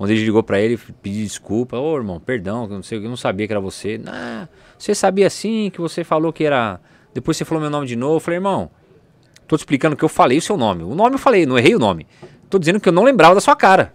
O 0.00 0.04
Andrige 0.04 0.24
ligou 0.24 0.42
pra 0.42 0.58
ele, 0.58 0.78
pediu 1.02 1.24
desculpa, 1.24 1.76
ô 1.76 1.94
irmão, 1.94 2.18
perdão, 2.18 2.66
que 2.66 2.72
eu 2.72 2.76
não 2.76 2.82
sei, 2.82 2.96
eu 2.96 3.02
não 3.02 3.18
sabia 3.18 3.46
que 3.46 3.52
era 3.52 3.60
você. 3.60 3.98
Não, 3.98 4.48
você 4.78 4.94
sabia 4.94 5.28
sim 5.28 5.68
que 5.70 5.78
você 5.78 6.02
falou 6.02 6.32
que 6.32 6.42
era. 6.42 6.80
Depois 7.12 7.36
você 7.36 7.44
falou 7.44 7.60
meu 7.60 7.68
nome 7.68 7.86
de 7.86 7.96
novo. 7.96 8.16
Eu 8.16 8.20
falei, 8.20 8.38
irmão, 8.38 8.70
tô 9.46 9.58
te 9.58 9.60
explicando 9.60 9.94
que 9.94 10.02
eu 10.02 10.08
falei 10.08 10.38
o 10.38 10.40
seu 10.40 10.56
nome. 10.56 10.84
O 10.84 10.94
nome 10.94 11.16
eu 11.16 11.18
falei, 11.18 11.44
não 11.44 11.58
errei 11.58 11.74
o 11.74 11.78
nome. 11.78 12.06
Tô 12.48 12.58
dizendo 12.58 12.80
que 12.80 12.88
eu 12.88 12.92
não 12.94 13.02
lembrava 13.02 13.34
da 13.34 13.42
sua 13.42 13.54
cara. 13.54 13.92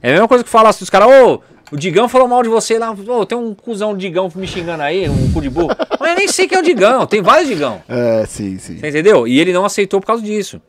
É 0.00 0.10
a 0.10 0.12
mesma 0.12 0.28
coisa 0.28 0.44
que 0.44 0.50
fala 0.50 0.68
assim, 0.68 0.84
os 0.84 0.90
caras, 0.90 1.08
ô, 1.08 1.42
o 1.72 1.76
Digão 1.76 2.08
falou 2.08 2.28
mal 2.28 2.44
de 2.44 2.48
você 2.48 2.78
lá, 2.78 2.92
ô, 2.92 3.26
tem 3.26 3.36
um 3.36 3.52
cuzão 3.52 3.96
Digão 3.96 4.30
me 4.36 4.46
xingando 4.46 4.84
aí, 4.84 5.08
um 5.08 5.32
cu 5.32 5.40
de 5.40 5.50
burro. 5.50 5.74
Mas 5.98 6.10
eu 6.10 6.16
nem 6.18 6.28
sei 6.28 6.46
quem 6.46 6.56
é 6.56 6.60
o 6.60 6.64
Digão, 6.64 7.04
tem 7.04 7.20
vários 7.20 7.48
Digão. 7.48 7.82
É, 7.88 8.24
sim, 8.26 8.58
sim. 8.58 8.78
Você 8.78 8.90
entendeu? 8.90 9.26
E 9.26 9.40
ele 9.40 9.52
não 9.52 9.64
aceitou 9.64 9.98
por 9.98 10.06
causa 10.06 10.22
disso. 10.22 10.62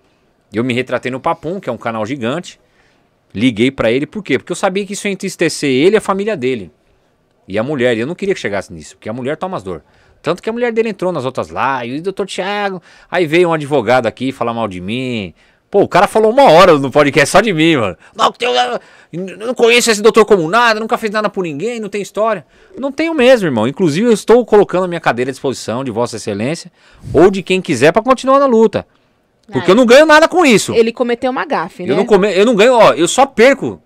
Eu 0.51 0.63
me 0.63 0.73
retratei 0.73 1.11
no 1.11 1.19
Papum, 1.19 1.59
que 1.59 1.69
é 1.69 1.71
um 1.71 1.77
canal 1.77 2.03
gigante. 2.07 2.59
Liguei 3.33 3.71
pra 3.71 3.91
ele, 3.91 4.05
por 4.05 4.23
quê? 4.23 4.37
Porque 4.37 4.51
eu 4.51 4.55
sabia 4.55 4.85
que 4.85 4.93
isso 4.93 5.07
ia 5.07 5.13
entristecer 5.13 5.69
ele 5.69 5.95
e 5.95 5.97
a 5.97 6.01
família 6.01 6.37
dele. 6.37 6.71
E 7.47 7.57
a 7.57 7.63
mulher, 7.63 7.97
e 7.97 7.99
eu 7.99 8.07
não 8.07 8.15
queria 8.15 8.33
que 8.33 8.39
chegasse 8.39 8.71
nisso, 8.71 8.95
porque 8.95 9.09
a 9.09 9.13
mulher 9.13 9.37
toma 9.37 9.57
as 9.57 9.63
dor. 9.63 9.83
Tanto 10.21 10.41
que 10.41 10.49
a 10.49 10.53
mulher 10.53 10.71
dele 10.71 10.89
entrou 10.89 11.11
nas 11.11 11.25
outras 11.25 11.49
lives, 11.49 11.99
e 11.99 12.01
doutor 12.01 12.25
Thiago, 12.25 12.81
aí 13.11 13.25
veio 13.25 13.49
um 13.49 13.53
advogado 13.53 14.07
aqui 14.07 14.31
falar 14.31 14.53
mal 14.53 14.67
de 14.67 14.79
mim. 14.79 15.33
Pô, 15.69 15.81
o 15.81 15.87
cara 15.87 16.07
falou 16.07 16.31
uma 16.31 16.51
hora 16.51 16.77
no 16.77 16.91
podcast 16.91 17.31
só 17.31 17.41
de 17.41 17.51
mim, 17.51 17.75
mano. 17.75 17.97
Não, 18.15 18.31
eu 19.11 19.37
não 19.39 19.55
conheço 19.55 19.89
esse 19.89 20.03
doutor 20.03 20.23
como 20.23 20.47
nada, 20.47 20.79
nunca 20.79 20.97
fez 20.99 21.11
nada 21.11 21.29
por 21.29 21.43
ninguém, 21.43 21.79
não 21.79 21.89
tem 21.89 21.99
história. 22.01 22.45
Não 22.77 22.91
tenho 22.91 23.13
mesmo, 23.13 23.47
irmão. 23.47 23.67
Inclusive, 23.67 24.07
eu 24.07 24.13
estou 24.13 24.45
colocando 24.45 24.85
a 24.85 24.87
minha 24.87 25.01
cadeira 25.01 25.31
à 25.31 25.33
disposição 25.33 25.83
de 25.83 25.89
Vossa 25.89 26.17
Excelência 26.17 26.71
ou 27.11 27.31
de 27.31 27.41
quem 27.41 27.59
quiser 27.59 27.91
pra 27.91 28.03
continuar 28.03 28.39
na 28.39 28.45
luta. 28.45 28.85
Porque 29.51 29.71
eu 29.71 29.75
não 29.75 29.85
ganho 29.85 30.05
nada 30.05 30.27
com 30.27 30.45
isso. 30.45 30.73
Ele 30.73 30.91
cometeu 30.91 31.29
uma 31.29 31.45
gafe, 31.45 31.83
né? 31.83 31.91
Eu 31.91 31.97
não, 31.97 32.05
come... 32.05 32.31
eu 32.33 32.45
não 32.45 32.55
ganho, 32.55 32.73
ó, 32.73 32.93
eu 32.93 33.07
só 33.07 33.25
perco. 33.25 33.81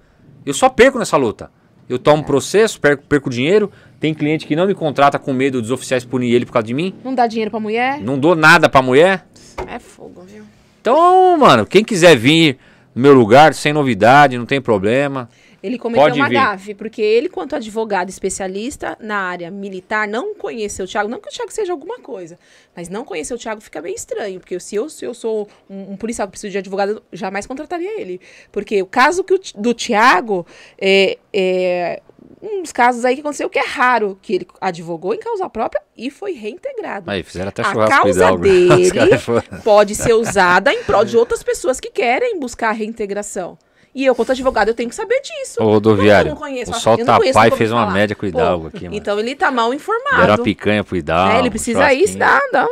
Eu 0.46 0.54
só 0.54 0.70
perco 0.70 1.00
nessa 1.00 1.18
luta. 1.18 1.52
Eu 1.90 1.98
tomo 1.98 2.24
processo, 2.24 2.80
perco, 2.80 3.04
perco 3.08 3.30
dinheiro. 3.30 3.72
Tem 4.00 4.14
cliente 4.14 4.46
que 4.46 4.56
não 4.56 4.68
me 4.68 4.76
contrata 4.76 5.18
com 5.18 5.34
medo 5.34 5.62
dos 5.62 5.72
oficiais 5.72 6.06
punir 6.06 6.34
ele 6.34 6.46
por 6.46 6.54
causa 6.54 6.68
de 6.68 6.74
mim. 6.74 6.94
Não 7.04 7.16
dá 7.16 7.26
dinheiro 7.26 7.50
pra 7.50 7.60
mulher? 7.60 8.00
Não 8.02 8.20
dou 8.20 8.36
nada 8.36 8.70
pra 8.70 8.82
mulher. 8.82 9.26
É 9.68 9.80
fogo, 9.80 10.24
viu? 10.28 10.44
Então, 10.80 11.38
mano, 11.38 11.66
quem 11.66 11.84
quiser 11.84 12.16
vir 12.16 12.58
no 12.94 13.02
meu 13.02 13.14
lugar, 13.14 13.54
sem 13.54 13.74
novidade, 13.74 14.38
não 14.38 14.46
tem 14.46 14.62
problema. 14.62 15.28
Ele 15.62 15.78
cometeu 15.78 16.04
Pode 16.04 16.20
uma 16.20 16.30
vir. 16.30 16.36
gafe, 16.36 16.74
porque 16.74 17.02
ele, 17.02 17.30
quanto 17.30 17.56
advogado 17.56 18.10
especialista 18.10 18.98
na 19.00 19.18
área 19.18 19.50
militar, 19.50 20.08
não 20.08 20.36
conheceu 20.36 20.86
o 20.86 20.88
Thiago. 20.88 21.10
Não 21.10 21.20
que 21.20 21.28
o 21.28 21.32
Thiago 21.32 21.52
seja 21.52 21.72
alguma 21.72 22.00
coisa, 22.00 22.38
mas 22.76 22.90
não 22.90 23.04
conhecer 23.04 23.34
o 23.34 23.38
Thiago 23.38 23.62
fica 23.62 23.82
meio 23.82 23.96
estranho. 23.96 24.40
Porque 24.40 24.60
se 24.60 24.76
eu, 24.76 24.90
se 24.90 25.06
eu 25.06 25.14
sou 25.14 25.48
um, 25.70 25.94
um 25.94 25.98
policial 25.98 26.28
que 26.28 26.32
precisa 26.32 26.52
de 26.52 26.58
advogado, 26.58 26.92
eu 26.92 27.04
jamais 27.18 27.48
contrataria 27.48 28.00
ele. 28.00 28.22
Porque 28.52 28.82
o 28.82 28.86
caso 28.86 29.24
que 29.24 29.34
o 29.34 29.40
do 29.56 29.74
Thiago 29.74 30.46
é, 30.80 31.18
é 31.34 32.02
um 32.42 32.62
dos 32.62 32.72
casos 32.72 33.04
aí 33.04 33.16
que 33.16 33.22
aconteceu 33.22 33.50
que 33.50 33.60
é 33.60 33.66
raro, 33.66 34.18
que 34.22 34.36
ele 34.36 34.48
advogou 34.62 35.14
em 35.14 35.20
causa 35.20 35.50
própria 35.50 35.82
e 35.96 36.12
foi 36.12 36.34
reintegrado. 36.34 37.10
Aí, 37.10 37.24
fizeram 37.24 37.50
até 37.50 37.64
A 37.64 37.74
causa 37.74 38.36
dele 38.38 38.90
pode 39.64 39.96
ser 39.96 40.14
usada 40.14 40.72
em 40.72 40.84
prol 40.84 41.04
de 41.04 41.18
outras 41.18 41.42
pessoas 41.42 41.80
que 41.80 41.90
querem 41.90 42.40
buscar 42.40 42.70
a 42.70 42.74
reintegração. 42.74 43.58
E 43.98 44.06
eu, 44.06 44.14
quanto 44.14 44.32
advogado, 44.32 44.68
eu 44.68 44.76
tenho 44.76 44.90
que 44.90 44.96
saber 44.96 45.20
disso. 45.22 45.60
Ô, 45.60 45.72
rodoviário, 45.72 46.30
Eu 46.30 46.36
não 46.36 46.72
o 46.72 46.80
Sol 46.80 46.98
não 46.98 47.00
nunca 47.00 47.14
ouvi 47.16 47.58
fez 47.58 47.72
uma 47.72 47.82
falar. 47.82 47.94
média 47.94 48.16
com 48.16 48.28
o 48.28 48.32
Pô, 48.32 48.38
Hidalgo 48.38 48.68
aqui, 48.68 48.84
mano. 48.84 48.96
Então 48.96 49.20
ele 49.20 49.34
tá 49.34 49.50
mal 49.50 49.72
Deram 49.72 49.76
informado. 49.76 50.32
uma 50.34 50.38
picanha 50.44 50.84
pro 50.84 50.96
Hidalgo. 50.96 51.34
né? 51.34 51.40
Ele 51.40 51.50
precisa 51.50 51.92
ir, 51.92 52.08
churrasquinho. 52.08 52.20
dá, 52.20 52.40
dá. 52.52 52.68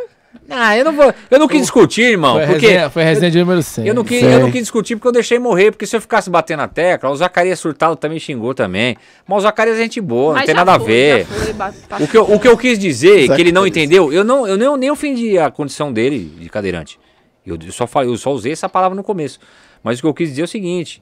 Ah, 0.47 0.77
eu 0.77 0.85
não 0.85 0.91
vou. 0.93 1.11
Eu 1.31 1.39
não 1.39 1.47
quis 1.47 1.61
discutir, 1.61 2.03
irmão. 2.11 2.35
Foi 2.35 2.43
a 2.43 2.47
porque 2.47 2.67
resenha, 2.67 2.89
foi 2.91 3.01
a 3.01 3.05
resenha 3.05 3.31
de 3.31 3.39
número 3.39 3.63
100. 3.63 3.87
Eu 3.87 3.95
não, 3.95 4.03
quis, 4.03 4.19
Sei. 4.19 4.35
eu 4.35 4.39
não 4.41 4.51
quis 4.51 4.61
discutir 4.61 4.95
porque 4.95 5.07
eu 5.07 5.11
deixei 5.11 5.39
morrer, 5.39 5.71
porque 5.71 5.87
se 5.87 5.95
eu 5.95 6.01
ficasse 6.01 6.29
batendo 6.29 6.59
na 6.59 6.67
tecla, 6.67 7.09
o 7.09 7.15
Zacarias 7.15 7.57
Surtado 7.57 7.95
também 7.95 8.19
xingou 8.19 8.53
também. 8.53 8.95
Mas 9.27 9.39
o 9.39 9.41
Zacarias 9.41 9.77
é 9.77 9.81
gente 9.81 9.99
boa, 9.99 10.27
não 10.27 10.33
Mas 10.35 10.45
tem 10.45 10.53
já 10.53 10.63
nada 10.63 10.75
a 10.75 10.79
foi, 10.79 10.87
ver. 10.87 11.25
foi, 11.25 11.53
ba- 11.53 11.73
O 11.99 12.07
que, 12.07 12.17
eu, 12.17 12.23
o 12.33 12.39
que 12.39 12.47
eu 12.47 12.55
quis 12.55 12.77
dizer, 12.77 13.25
que 13.33 13.41
ele 13.41 13.51
não 13.51 13.63
Zacarias. 13.63 13.67
entendeu, 13.77 14.13
eu 14.13 14.23
não, 14.23 14.47
eu 14.47 14.55
nem, 14.57 14.77
nem 14.77 14.91
ofendi 14.91 15.39
a 15.39 15.49
condição 15.49 15.91
dele 15.91 16.19
de 16.39 16.49
cadeirante. 16.49 16.99
Eu 17.43 17.57
só 17.71 17.87
falei, 17.87 18.11
eu 18.11 18.17
só 18.17 18.31
usei 18.31 18.51
essa 18.51 18.69
palavra 18.69 18.95
no 18.95 19.03
começo. 19.03 19.39
Mas 19.83 19.97
o 19.97 20.01
que 20.01 20.07
eu 20.07 20.13
quis 20.13 20.29
dizer 20.29 20.41
é 20.41 20.45
o 20.45 20.47
seguinte: 20.47 21.01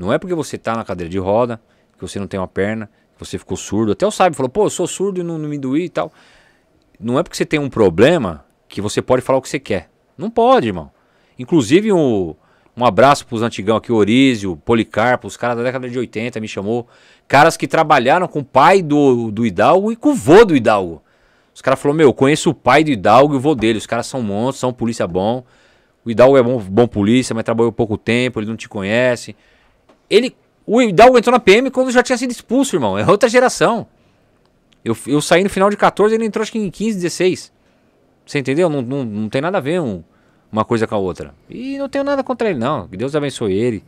não 0.00 0.10
é 0.10 0.16
porque 0.16 0.34
você 0.34 0.56
tá 0.56 0.74
na 0.74 0.82
cadeira 0.82 1.10
de 1.10 1.18
roda, 1.18 1.60
que 1.92 2.00
você 2.00 2.18
não 2.18 2.26
tem 2.26 2.40
uma 2.40 2.48
perna, 2.48 2.88
que 3.18 3.22
você 3.22 3.36
ficou 3.36 3.54
surdo. 3.54 3.92
Até 3.92 4.06
o 4.06 4.10
Sábio 4.10 4.34
falou, 4.34 4.48
pô, 4.48 4.64
eu 4.64 4.70
sou 4.70 4.86
surdo 4.86 5.20
e 5.20 5.22
não, 5.22 5.36
não 5.36 5.46
me 5.46 5.58
doí 5.58 5.84
e 5.84 5.88
tal. 5.90 6.10
Não 6.98 7.18
é 7.18 7.22
porque 7.22 7.36
você 7.36 7.44
tem 7.44 7.60
um 7.60 7.68
problema 7.68 8.42
que 8.66 8.80
você 8.80 9.02
pode 9.02 9.20
falar 9.20 9.38
o 9.38 9.42
que 9.42 9.48
você 9.50 9.60
quer. 9.60 9.90
Não 10.16 10.30
pode, 10.30 10.68
irmão. 10.68 10.90
Inclusive, 11.38 11.92
um, 11.92 12.34
um 12.74 12.82
abraço 12.82 13.26
pros 13.26 13.42
antigão 13.42 13.76
aqui, 13.76 13.92
Orísio, 13.92 14.56
Policarpo, 14.56 15.28
os 15.28 15.36
caras 15.36 15.58
da 15.58 15.62
década 15.62 15.86
de 15.86 15.98
80 15.98 16.40
me 16.40 16.48
chamou. 16.48 16.88
Caras 17.28 17.58
que 17.58 17.68
trabalharam 17.68 18.26
com 18.26 18.38
o 18.38 18.44
pai 18.44 18.80
do, 18.80 19.30
do 19.30 19.44
Hidalgo 19.44 19.92
e 19.92 19.96
com 19.96 20.12
o 20.12 20.14
vô 20.14 20.46
do 20.46 20.56
Hidalgo. 20.56 21.02
Os 21.54 21.60
caras 21.60 21.78
falaram, 21.78 21.98
meu, 21.98 22.08
eu 22.08 22.14
conheço 22.14 22.48
o 22.48 22.54
pai 22.54 22.82
do 22.82 22.90
Hidalgo 22.90 23.34
e 23.34 23.36
o 23.36 23.40
vô 23.40 23.54
dele. 23.54 23.76
Os 23.76 23.86
caras 23.86 24.06
são 24.06 24.22
monstros, 24.22 24.60
são 24.60 24.72
polícia 24.72 25.06
bom. 25.06 25.44
O 26.06 26.10
Hidalgo 26.10 26.38
é 26.38 26.42
bom, 26.42 26.58
bom 26.58 26.86
polícia, 26.86 27.34
mas 27.34 27.44
trabalhou 27.44 27.70
pouco 27.70 27.98
tempo, 27.98 28.40
ele 28.40 28.46
não 28.46 28.56
te 28.56 28.66
conhece. 28.66 29.36
Ele, 30.10 30.34
o 30.66 30.82
Hidalgo 30.82 31.16
entrou 31.16 31.32
na 31.32 31.38
PM 31.40 31.70
quando 31.70 31.90
já 31.90 32.02
tinha 32.02 32.18
sido 32.18 32.30
expulso, 32.32 32.76
irmão. 32.76 32.98
É 32.98 33.06
outra 33.08 33.28
geração. 33.28 33.86
Eu, 34.84 34.96
eu 35.06 35.20
saí 35.20 35.42
no 35.44 35.50
final 35.50 35.70
de 35.70 35.76
14, 35.76 36.14
ele 36.14 36.24
entrou 36.24 36.42
acho 36.42 36.50
que 36.52 36.58
em 36.58 36.70
15, 36.70 36.96
16. 36.98 37.52
Você 38.26 38.38
entendeu? 38.38 38.68
Não, 38.68 38.82
não, 38.82 39.04
não 39.04 39.28
tem 39.28 39.40
nada 39.40 39.58
a 39.58 39.60
ver 39.60 39.80
um- 39.80 40.02
uma 40.50 40.64
coisa 40.64 40.86
com 40.86 40.94
a 40.94 40.98
outra. 40.98 41.34
E 41.48 41.78
não 41.78 41.88
tenho 41.88 42.02
nada 42.04 42.22
contra 42.24 42.50
ele, 42.50 42.58
não. 42.58 42.88
Que 42.88 42.96
Deus 42.96 43.14
abençoe 43.14 43.52
ele. 43.52 43.84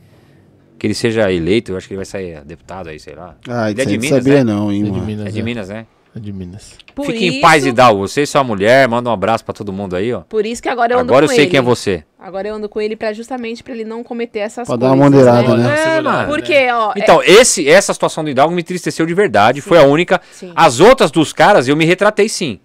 Que 0.78 0.86
ele 0.86 0.94
seja 0.94 1.30
eleito. 1.32 1.72
Eu 1.72 1.76
acho 1.76 1.86
que 1.88 1.94
ele 1.94 1.98
vai 1.98 2.04
sair 2.06 2.42
deputado 2.44 2.88
aí, 2.88 2.98
sei 3.00 3.14
lá. 3.14 3.36
Ah, 3.48 3.70
ele 3.70 3.80
é 3.82 3.84
de 3.84 3.98
Minas, 3.98 4.22
sabia 4.24 4.44
né? 4.44 4.52
não, 4.52 4.70
hein, 4.72 4.82
É 4.82 4.84
de 4.84 4.90
mano. 4.90 5.04
Minas. 5.04 5.26
É 5.26 5.30
de 5.30 5.42
Minas, 5.42 5.68
né? 5.68 5.86
É 6.14 6.20
de 6.20 6.30
Minas. 6.32 6.74
Por 6.94 7.06
Fique 7.06 7.26
isso, 7.26 7.36
em 7.38 7.40
paz, 7.40 7.64
Hidalgo. 7.64 8.06
Você 8.06 8.22
e 8.22 8.26
sua 8.26 8.44
mulher. 8.44 8.86
Manda 8.86 9.08
um 9.08 9.12
abraço 9.14 9.42
pra 9.44 9.54
todo 9.54 9.72
mundo 9.72 9.96
aí, 9.96 10.12
ó. 10.12 10.20
Por 10.20 10.44
isso 10.44 10.62
que 10.62 10.68
agora 10.68 10.92
eu 10.92 10.98
ando 10.98 11.10
Agora 11.10 11.24
eu 11.24 11.28
com 11.28 11.34
sei 11.34 11.44
ele. 11.44 11.50
quem 11.50 11.58
é 11.58 11.62
você. 11.62 12.04
Agora 12.18 12.46
eu 12.48 12.54
ando 12.54 12.68
com 12.68 12.80
ele 12.82 12.94
pra 12.94 13.14
justamente 13.14 13.62
pra 13.62 13.72
ele 13.72 13.84
não 13.84 14.04
cometer 14.04 14.40
essas 14.40 14.68
Pra 14.68 14.76
dar 14.76 14.88
coisas. 14.90 14.98
uma 15.00 15.10
moderada, 15.10 15.56
né? 15.56 15.64
né? 15.68 15.96
É, 15.96 16.00
mano. 16.02 16.28
Porque, 16.28 16.70
ó, 16.70 16.90
é- 16.94 16.98
Então, 17.00 17.22
esse, 17.22 17.66
essa 17.66 17.94
situação 17.94 18.22
do 18.22 18.28
Hidalgo 18.28 18.54
me 18.54 18.60
entristeceu 18.60 19.06
de 19.06 19.14
verdade. 19.14 19.62
Foi 19.62 19.78
a 19.78 19.84
única. 19.84 20.20
Sim. 20.32 20.52
As 20.54 20.80
outras 20.80 21.10
dos 21.10 21.32
caras 21.32 21.66
eu 21.66 21.74
me 21.76 21.86
retratei 21.86 22.28
sim. 22.28 22.60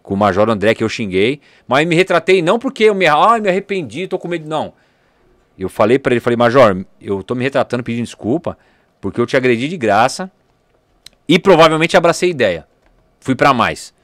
Com 0.00 0.14
o 0.14 0.16
Major 0.16 0.48
André 0.48 0.72
que 0.74 0.84
eu 0.84 0.88
xinguei. 0.88 1.40
Mas 1.66 1.82
eu 1.82 1.88
me 1.88 1.96
retratei 1.96 2.42
não 2.42 2.58
porque 2.60 2.84
eu 2.84 2.94
me, 2.94 3.06
ai, 3.06 3.40
me 3.40 3.48
arrependi, 3.48 4.06
tô 4.06 4.18
com 4.20 4.28
medo. 4.28 4.48
Não. 4.48 4.72
Eu 5.58 5.68
falei 5.68 5.98
pra 5.98 6.12
ele, 6.12 6.20
falei, 6.20 6.36
Major, 6.36 6.84
eu 7.00 7.22
tô 7.24 7.34
me 7.34 7.42
retratando 7.42 7.82
pedindo 7.82 8.04
desculpa 8.04 8.56
porque 9.00 9.20
eu 9.20 9.26
te 9.26 9.36
agredi 9.36 9.66
de 9.68 9.76
graça 9.76 10.30
e 11.28 11.38
provavelmente 11.38 11.96
abracei 11.96 12.30
ideia. 12.30 12.66
Fui 13.24 13.34
pra 13.34 13.54
mais. 13.54 13.94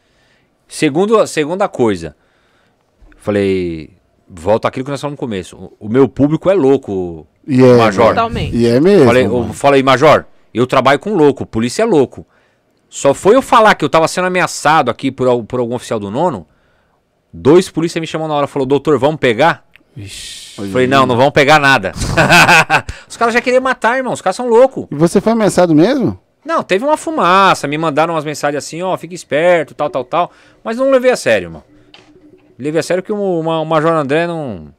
Segundo, 0.66 1.26
segunda 1.26 1.68
coisa, 1.68 2.16
falei, 3.18 3.90
volta 4.26 4.66
aquilo 4.66 4.82
que 4.86 4.90
nós 4.90 4.98
falamos 4.98 5.18
no 5.18 5.20
começo. 5.20 5.56
O, 5.78 5.86
o 5.86 5.88
meu 5.90 6.08
público 6.08 6.48
é 6.48 6.54
louco, 6.54 7.26
E 7.46 7.62
é, 7.62 7.76
Major. 7.76 8.08
Totalmente. 8.08 8.56
E 8.56 8.66
é 8.66 8.80
mesmo. 8.80 9.04
Falei, 9.04 9.26
eu 9.26 9.52
falei, 9.52 9.82
Major, 9.82 10.24
eu 10.54 10.66
trabalho 10.66 10.98
com 10.98 11.12
louco, 11.14 11.44
polícia 11.44 11.82
é 11.82 11.84
louco. 11.84 12.26
Só 12.88 13.12
foi 13.12 13.36
eu 13.36 13.42
falar 13.42 13.74
que 13.74 13.84
eu 13.84 13.90
tava 13.90 14.08
sendo 14.08 14.26
ameaçado 14.26 14.90
aqui 14.90 15.12
por, 15.12 15.44
por 15.44 15.60
algum 15.60 15.74
oficial 15.74 16.00
do 16.00 16.10
nono. 16.10 16.46
Dois 17.30 17.68
polícias 17.68 18.00
me 18.00 18.06
chamou 18.06 18.26
na 18.26 18.32
hora 18.32 18.46
falou, 18.46 18.64
doutor, 18.64 18.98
vamos 18.98 19.20
pegar? 19.20 19.66
Ixi. 19.94 20.70
Falei, 20.72 20.86
não, 20.86 21.04
não 21.04 21.16
vamos 21.18 21.32
pegar 21.32 21.58
nada. 21.58 21.92
Os 23.06 23.18
caras 23.18 23.34
já 23.34 23.42
queriam 23.42 23.62
matar, 23.62 23.98
irmão. 23.98 24.14
Os 24.14 24.22
caras 24.22 24.36
são 24.36 24.48
loucos. 24.48 24.86
E 24.90 24.94
você 24.94 25.20
foi 25.20 25.32
ameaçado 25.32 25.74
mesmo? 25.74 26.18
Não, 26.44 26.62
teve 26.62 26.84
uma 26.84 26.96
fumaça, 26.96 27.68
me 27.68 27.76
mandaram 27.76 28.14
umas 28.14 28.24
mensagens 28.24 28.64
assim, 28.64 28.80
ó, 28.82 28.96
fica 28.96 29.14
esperto, 29.14 29.74
tal, 29.74 29.90
tal, 29.90 30.04
tal. 30.04 30.32
Mas 30.64 30.76
não 30.78 30.90
levei 30.90 31.10
a 31.10 31.16
sério, 31.16 31.46
irmão. 31.46 31.62
Levei 32.58 32.80
a 32.80 32.82
sério 32.82 33.02
que 33.02 33.12
o, 33.12 33.40
uma- 33.40 33.60
o 33.60 33.64
Major 33.64 33.92
André 33.92 34.26
não, 34.26 34.72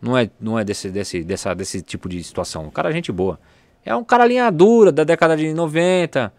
não 0.00 0.16
é, 0.16 0.30
não 0.40 0.58
é 0.58 0.64
desse, 0.64 0.88
desse, 0.90 1.22
dessa, 1.24 1.54
desse 1.54 1.82
tipo 1.82 2.08
de 2.08 2.22
situação. 2.22 2.66
O 2.66 2.70
cara 2.72 2.90
é 2.90 2.92
gente 2.92 3.10
boa. 3.10 3.38
É 3.84 3.94
um 3.94 4.04
cara 4.04 4.26
linha 4.26 4.50
dura, 4.50 4.92
da 4.92 5.04
década 5.04 5.36
de 5.36 5.52
90, 5.52 6.32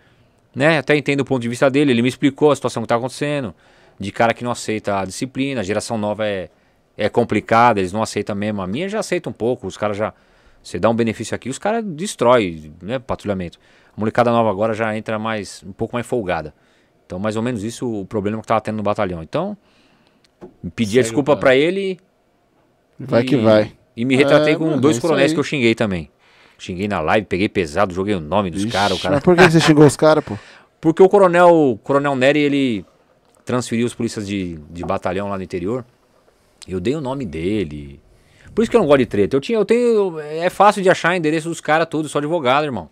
né? 0.56 0.77
Até 0.77 0.95
entendo 0.95 1.22
o 1.22 1.26
ponto 1.26 1.41
de 1.41 1.49
vista 1.49 1.69
dele. 1.69 1.91
Ele 1.91 2.02
me 2.02 2.10
explicou 2.10 2.52
a 2.52 2.56
situação 2.56 2.81
que 2.84 2.88
tá 2.88 2.95
acontecendo. 2.95 3.53
De 3.99 4.11
cara 4.11 4.34
que 4.34 4.43
não 4.43 4.52
aceita 4.52 4.99
a 4.99 5.06
disciplina, 5.06 5.61
a 5.61 5.64
geração 5.64 5.98
nova 5.98 6.26
é, 6.26 6.49
é 6.98 7.07
complicada, 7.10 7.80
eles 7.80 7.91
não 7.91 8.02
aceitam 8.02 8.35
mesmo. 8.35 8.61
A 8.61 8.68
minha 8.68 8.88
já 8.89 8.99
aceita 8.99 9.30
um 9.30 9.34
pouco, 9.34 9.68
os 9.68 9.76
caras 9.77 9.98
já. 9.98 10.14
Você 10.64 10.77
dá 10.80 10.89
um 10.89 10.93
benefício 10.93 11.35
aqui, 11.35 11.49
os 11.49 11.57
caras 11.57 11.84
destrói, 11.84 12.72
né? 12.81 12.99
Patrulhamento. 12.99 13.60
A 13.96 14.00
molecada 14.00 14.32
nova 14.32 14.50
agora 14.50 14.74
já 14.74 14.96
entra 14.96 15.20
mais 15.20 15.64
um 15.66 15.72
pouco 15.72 15.96
mais 15.96 16.06
folgada. 16.06 16.54
Então, 17.06 17.20
mais 17.20 17.36
ou 17.36 17.42
menos 17.42 17.64
isso 17.64 18.02
o 18.02 18.06
problema 18.06 18.42
que 18.42 18.48
tava 18.48 18.62
tendo 18.62 18.78
no 18.78 18.84
batalhão. 18.84 19.22
Então, 19.22 19.58
pedi 20.76 20.98
a 21.00 21.02
desculpa 21.02 21.34
plano. 21.34 21.40
pra 21.42 21.56
ele. 21.56 22.00
Vai 23.00 23.22
e- 23.22 23.26
que 23.26 23.36
vai. 23.38 23.74
E 23.96 24.06
me 24.06 24.16
retratei 24.16 24.54
É, 24.54 24.58
com 24.58 24.66
mano, 24.66 24.78
é 24.78 24.80
dois 24.80 24.96
isso 24.96 25.02
coronéis 25.02 25.34
que 25.34 25.40
eu 25.40 25.44
xinguei 25.44 25.76
também. 25.76 26.10
Xinguei 26.58 26.88
na 26.88 27.02
live, 27.02 27.26
peguei 27.28 27.50
pesado, 27.50 27.94
joguei 27.94 28.16
o 28.16 28.22
nome 28.22 28.50
dos 28.50 28.64
caras. 28.66 29.02
Cara... 29.02 29.16
Mas 29.16 29.24
por 29.24 29.36
que 29.36 29.44
você 29.50 29.60
xingou 29.60 29.86
os 29.86 29.98
caras, 29.98 30.24
pô? 30.24 30.38
Porque 30.80 31.04
o 31.04 31.10
coronel, 31.10 31.50
o 31.54 31.78
coronel 31.78 32.16
Nery, 32.16 32.40
ele 32.40 32.86
transferiu 33.46 33.86
os 33.86 33.94
polícias 33.94 34.26
de, 34.26 34.58
de 34.70 34.84
batalhão 34.84 35.28
lá 35.30 35.38
no 35.38 35.44
interior. 35.44 35.84
Eu 36.68 36.80
dei 36.80 36.96
o 36.96 37.02
nome 37.02 37.26
dele. 37.26 38.00
Por 38.56 38.62
isso 38.62 38.72
que 38.72 38.78
eu 38.78 38.82
não 38.82 38.88
gosto 38.88 39.00
de 39.00 39.06
treta. 39.06 39.36
Eu 39.36 39.42
tinha, 39.42 39.58
eu 39.58 39.66
tenho, 39.66 40.20
é 40.20 40.50
fácil 40.50 40.82
de 40.82 40.90
achar 40.90 41.16
endereço 41.16 41.50
dos 41.50 41.60
caras 41.62 41.88
tudo, 41.90 42.08
só 42.08 42.18
advogado, 42.20 42.64
irmão. 42.64 42.90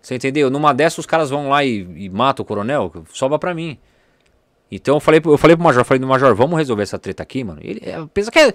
Você 0.00 0.14
entendeu? 0.14 0.50
Numa 0.50 0.72
dessas 0.72 0.98
os 0.98 1.06
caras 1.06 1.30
vão 1.30 1.48
lá 1.50 1.64
e, 1.64 1.86
e 1.96 2.08
matam 2.08 2.42
o 2.42 2.46
coronel, 2.46 2.90
sobra 3.12 3.38
pra 3.38 3.54
mim. 3.54 3.78
Então 4.72 4.94
eu 4.96 5.00
falei, 5.00 5.20
pro- 5.20 5.32
eu 5.32 5.38
falei 5.38 5.56
pro 5.56 5.64
Major, 5.64 5.84
falei 5.84 6.00
no 6.00 6.06
Major, 6.06 6.34
vamos 6.34 6.56
resolver 6.56 6.84
essa 6.84 6.98
treta 6.98 7.22
aqui, 7.22 7.42
mano. 7.42 7.58
Ele 7.62 7.80
é, 7.84 7.98
pensa 8.14 8.30
que 8.30 8.38
é, 8.38 8.52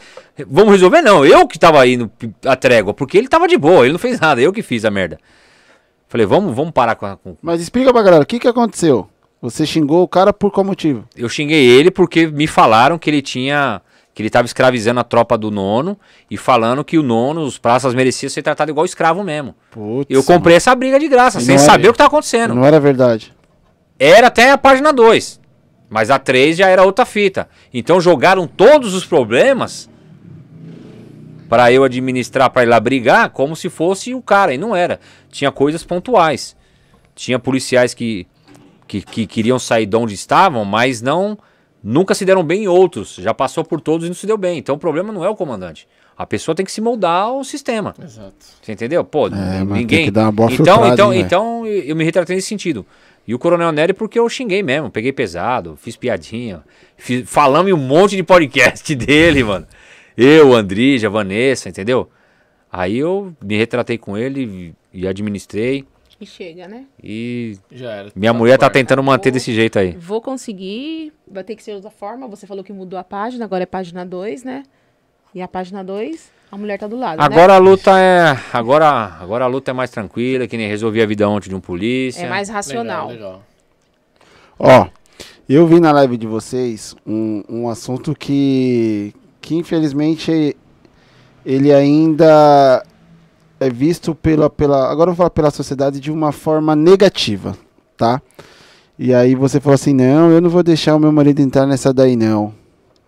vamos 0.47 0.71
resolver 0.71 1.01
não, 1.01 1.25
eu 1.25 1.45
que 1.47 1.59
tava 1.59 1.81
aí 1.81 1.97
no, 1.97 2.09
a 2.45 2.55
trégua, 2.55 2.93
porque 2.93 3.17
ele 3.17 3.27
tava 3.27 3.47
de 3.47 3.57
boa, 3.57 3.83
ele 3.83 3.91
não 3.91 3.99
fez 3.99 4.19
nada, 4.19 4.39
eu 4.41 4.53
que 4.53 4.61
fiz 4.63 4.85
a 4.85 4.91
merda. 4.91 5.19
Falei, 6.07 6.25
vamos, 6.25 6.55
vamos 6.55 6.71
parar 6.71 6.95
com, 6.95 7.05
a- 7.05 7.17
com 7.17 7.35
Mas 7.41 7.59
explica 7.61 7.91
pra 7.91 8.01
galera, 8.01 8.23
o 8.23 8.25
que 8.25 8.39
que 8.39 8.47
aconteceu? 8.47 9.09
Você 9.41 9.65
xingou 9.65 10.01
o 10.03 10.07
cara 10.07 10.31
por 10.31 10.49
qual 10.51 10.63
motivo? 10.65 11.03
Eu 11.15 11.27
xinguei 11.27 11.65
ele 11.67 11.91
porque 11.91 12.25
me 12.27 12.47
falaram 12.47 12.97
que 12.97 13.09
ele 13.09 13.21
tinha. 13.21 13.81
Que 14.15 14.21
ele 14.21 14.29
tava 14.29 14.45
escravizando 14.45 15.01
a 15.01 15.03
tropa 15.03 15.37
do 15.37 15.51
nono 15.51 15.99
e 16.31 16.37
falando 16.37 16.85
que 16.85 16.97
o 16.97 17.03
nono, 17.03 17.41
os 17.41 17.57
praças 17.57 17.93
mereciam 17.93 18.29
ser 18.29 18.41
tratado 18.41 18.71
igual 18.71 18.85
escravo 18.85 19.21
mesmo. 19.25 19.53
Putz, 19.69 20.07
Eu 20.09 20.23
comprei 20.23 20.55
essa 20.55 20.73
briga 20.73 20.97
de 20.97 21.09
graça, 21.09 21.39
E 21.39 21.41
sem 21.41 21.57
saber 21.57 21.89
o 21.89 21.91
que 21.91 21.97
tava 21.97 22.07
mano, 22.07 22.19
acontecendo. 22.19 22.55
Não 22.55 22.65
era 22.65 22.79
verdade. 22.79 23.33
Era 23.99 24.27
até 24.27 24.51
a 24.51 24.57
página 24.57 24.93
2. 24.93 25.41
Mas 25.89 26.09
a 26.09 26.17
3 26.17 26.55
já 26.55 26.69
era 26.69 26.83
outra 26.83 27.05
fita. 27.05 27.49
Então 27.73 27.99
jogaram 27.99 28.47
todos 28.47 28.93
os 28.93 29.05
problemas 29.05 29.89
para 31.49 31.69
eu 31.73 31.83
administrar, 31.83 32.49
para 32.49 32.63
ir 32.63 32.67
lá 32.67 32.79
brigar, 32.79 33.29
como 33.31 33.53
se 33.53 33.69
fosse 33.69 34.15
o 34.15 34.21
cara. 34.21 34.53
E 34.53 34.57
não 34.57 34.73
era. 34.73 34.97
Tinha 35.29 35.51
coisas 35.51 35.83
pontuais. 35.83 36.55
Tinha 37.13 37.37
policiais 37.37 37.93
que, 37.93 38.25
que, 38.87 39.01
que 39.01 39.27
queriam 39.27 39.59
sair 39.59 39.85
de 39.85 39.97
onde 39.97 40.13
estavam, 40.13 40.63
mas 40.63 41.01
não 41.01 41.37
nunca 41.85 42.15
se 42.15 42.25
deram 42.25 42.43
bem 42.43 42.63
em 42.63 42.67
outros. 42.67 43.15
Já 43.21 43.33
passou 43.33 43.63
por 43.63 43.79
todos 43.79 44.05
e 44.05 44.09
não 44.09 44.15
se 44.15 44.25
deu 44.25 44.37
bem. 44.37 44.57
Então 44.57 44.73
o 44.75 44.79
problema 44.79 45.13
não 45.13 45.23
é 45.23 45.29
o 45.29 45.35
comandante. 45.35 45.87
A 46.17 46.25
pessoa 46.25 46.55
tem 46.55 46.65
que 46.65 46.71
se 46.71 46.81
moldar 46.81 47.25
ao 47.25 47.43
sistema. 47.43 47.93
Exato. 48.01 48.33
Você 48.61 48.71
entendeu? 48.71 49.03
Pô, 49.03 49.27
É, 49.27 49.63
ninguém. 49.63 49.85
tem 49.85 50.05
que 50.05 50.11
dar 50.11 50.23
uma 50.23 50.31
boa 50.31 50.51
então, 50.51 50.91
então, 50.91 51.13
hein, 51.13 51.21
então 51.21 51.67
eu 51.67 51.95
me 51.95 52.03
retratei 52.03 52.35
nesse 52.35 52.47
sentido. 52.47 52.85
E 53.27 53.33
o 53.35 53.39
Coronel 53.39 53.71
Nery 53.71 53.93
porque 53.93 54.17
eu 54.17 54.27
xinguei 54.29 54.63
mesmo, 54.63 54.89
peguei 54.89 55.11
pesado, 55.11 55.75
fiz 55.75 55.95
piadinha, 55.95 56.63
fiz, 56.97 57.29
falamos 57.29 57.69
em 57.69 57.73
um 57.73 57.77
monte 57.77 58.15
de 58.15 58.23
podcast 58.23 58.93
dele, 58.95 59.43
mano. 59.43 59.67
Eu, 60.17 60.53
Andrija, 60.53 61.09
Vanessa, 61.09 61.67
entendeu? 61.69 62.09
Aí 62.71 62.97
eu 62.97 63.33
me 63.43 63.57
retratei 63.57 63.97
com 63.97 64.17
ele 64.17 64.73
e 64.93 65.07
administrei. 65.07 65.85
E 66.19 66.25
chega, 66.25 66.67
né? 66.67 66.85
E 67.03 67.57
Já 67.71 67.91
era. 67.91 68.11
minha 68.15 68.31
Tá 68.31 68.37
mulher 68.37 68.57
tá 68.57 68.69
tentando 68.69 69.03
manter 69.03 69.31
desse 69.31 69.53
jeito 69.53 69.77
aí. 69.77 69.91
Vou 69.97 70.21
conseguir. 70.21 71.11
Vai 71.29 71.43
ter 71.43 71.55
que 71.55 71.63
ser 71.63 71.73
outra 71.73 71.89
forma. 71.91 72.27
Você 72.27 72.47
falou 72.47 72.63
que 72.63 72.71
mudou 72.71 72.97
a 72.97 73.03
página, 73.03 73.43
agora 73.45 73.63
é 73.63 73.65
página 73.65 74.05
2, 74.05 74.43
né? 74.43 74.63
E 75.33 75.41
a 75.41 75.47
página 75.47 75.83
2, 75.83 76.31
a 76.49 76.57
mulher 76.57 76.79
tá 76.79 76.87
do 76.87 76.95
lado. 76.95 77.17
né? 77.19 77.25
Agora 77.25 77.55
a 77.55 77.57
luta 77.57 77.99
é. 77.99 78.37
Agora, 78.53 78.87
agora 79.19 79.43
a 79.43 79.47
luta 79.47 79.71
é 79.71 79.73
mais 79.73 79.89
tranquila, 79.91 80.47
que 80.47 80.55
nem 80.55 80.69
resolvi 80.69 81.01
a 81.01 81.05
vida 81.05 81.27
ontem 81.27 81.49
de 81.49 81.55
um 81.55 81.59
polícia. 81.59 82.23
É 82.25 82.29
mais 82.29 82.47
racional. 82.47 83.09
Legal, 83.09 83.31
legal. 83.31 83.43
Ó, 84.57 84.87
eu 85.49 85.67
vi 85.67 85.81
na 85.81 85.91
live 85.91 86.15
de 86.15 86.25
vocês 86.25 86.95
um, 87.05 87.43
um 87.49 87.67
assunto 87.69 88.15
que, 88.15 89.13
que 89.41 89.55
infelizmente 89.55 90.55
ele 91.45 91.73
ainda 91.73 92.81
é 93.59 93.69
visto 93.69 94.13
pela, 94.15 94.49
pela. 94.49 94.89
Agora 94.91 95.09
eu 95.09 95.13
vou 95.13 95.17
falar 95.17 95.29
pela 95.29 95.51
sociedade 95.51 95.99
de 95.99 96.11
uma 96.11 96.31
forma 96.31 96.75
negativa, 96.75 97.55
tá? 97.97 98.21
E 98.97 99.13
aí 99.13 99.35
você 99.35 99.59
falou 99.59 99.75
assim, 99.75 99.93
não, 99.93 100.31
eu 100.31 100.39
não 100.41 100.49
vou 100.49 100.63
deixar 100.63 100.95
o 100.95 100.99
meu 100.99 101.11
marido 101.11 101.39
entrar 101.41 101.65
nessa 101.65 101.93
daí 101.93 102.15
não, 102.15 102.53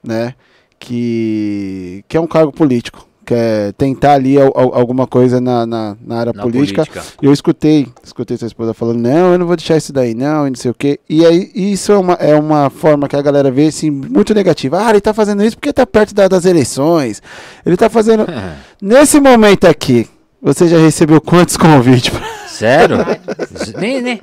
né? 0.04 0.34
Que, 0.80 2.04
que 2.08 2.16
é 2.16 2.20
um 2.20 2.28
cargo 2.28 2.52
político, 2.52 3.06
que 3.26 3.34
é 3.34 3.72
tentar 3.78 4.14
ali 4.14 4.40
al- 4.40 4.52
al- 4.56 4.74
alguma 4.76 5.06
coisa 5.08 5.40
na, 5.42 5.66
na, 5.66 5.98
na 6.06 6.18
área 6.20 6.34
na 6.34 6.44
política. 6.44 6.86
política. 6.86 7.04
Eu 7.22 7.32
escutei, 7.34 7.88
escutei 8.04 8.38
sua 8.38 8.48
esposa 8.48 8.74
falando, 8.74 9.00
não, 9.00 9.34
eu 9.34 9.38
não 9.40 9.46
vou 9.48 9.56
deixar 9.56 9.78
isso 9.78 9.92
daí, 9.94 10.14
não, 10.14 10.46
e 10.48 10.50
não 10.52 10.56
sei 10.58 10.72
o 10.72 10.74
quê. 10.74 11.00
E 11.10 11.26
aí, 11.26 11.52
isso 11.56 11.92
é 11.92 11.98
uma, 11.98 12.14
é 12.14 12.36
uma 12.36 12.70
forma 12.70 13.08
que 13.08 13.16
a 13.16 13.22
galera 13.22 13.50
vê, 13.52 13.68
assim, 13.68 13.90
muito 13.90 14.34
negativa. 14.34 14.86
Ah, 14.86 14.90
ele 14.92 15.02
tá 15.02 15.14
fazendo 15.14 15.44
isso 15.44 15.58
porque 15.58 15.72
tá 15.74 15.86
perto 15.86 16.14
da- 16.14 16.28
das 16.28 16.46
eleições. 16.46 17.22
Ele 17.66 17.76
tá 17.78 17.90
fazendo... 17.90 18.26
Nesse 18.82 19.20
momento 19.20 19.66
aqui, 19.68 20.08
você 20.42 20.68
já 20.68 20.78
recebeu 20.78 21.20
quantos 21.22 21.58
convites? 21.58 22.12
Sério? 22.48 22.98
nem, 23.78 24.02
nem, 24.02 24.22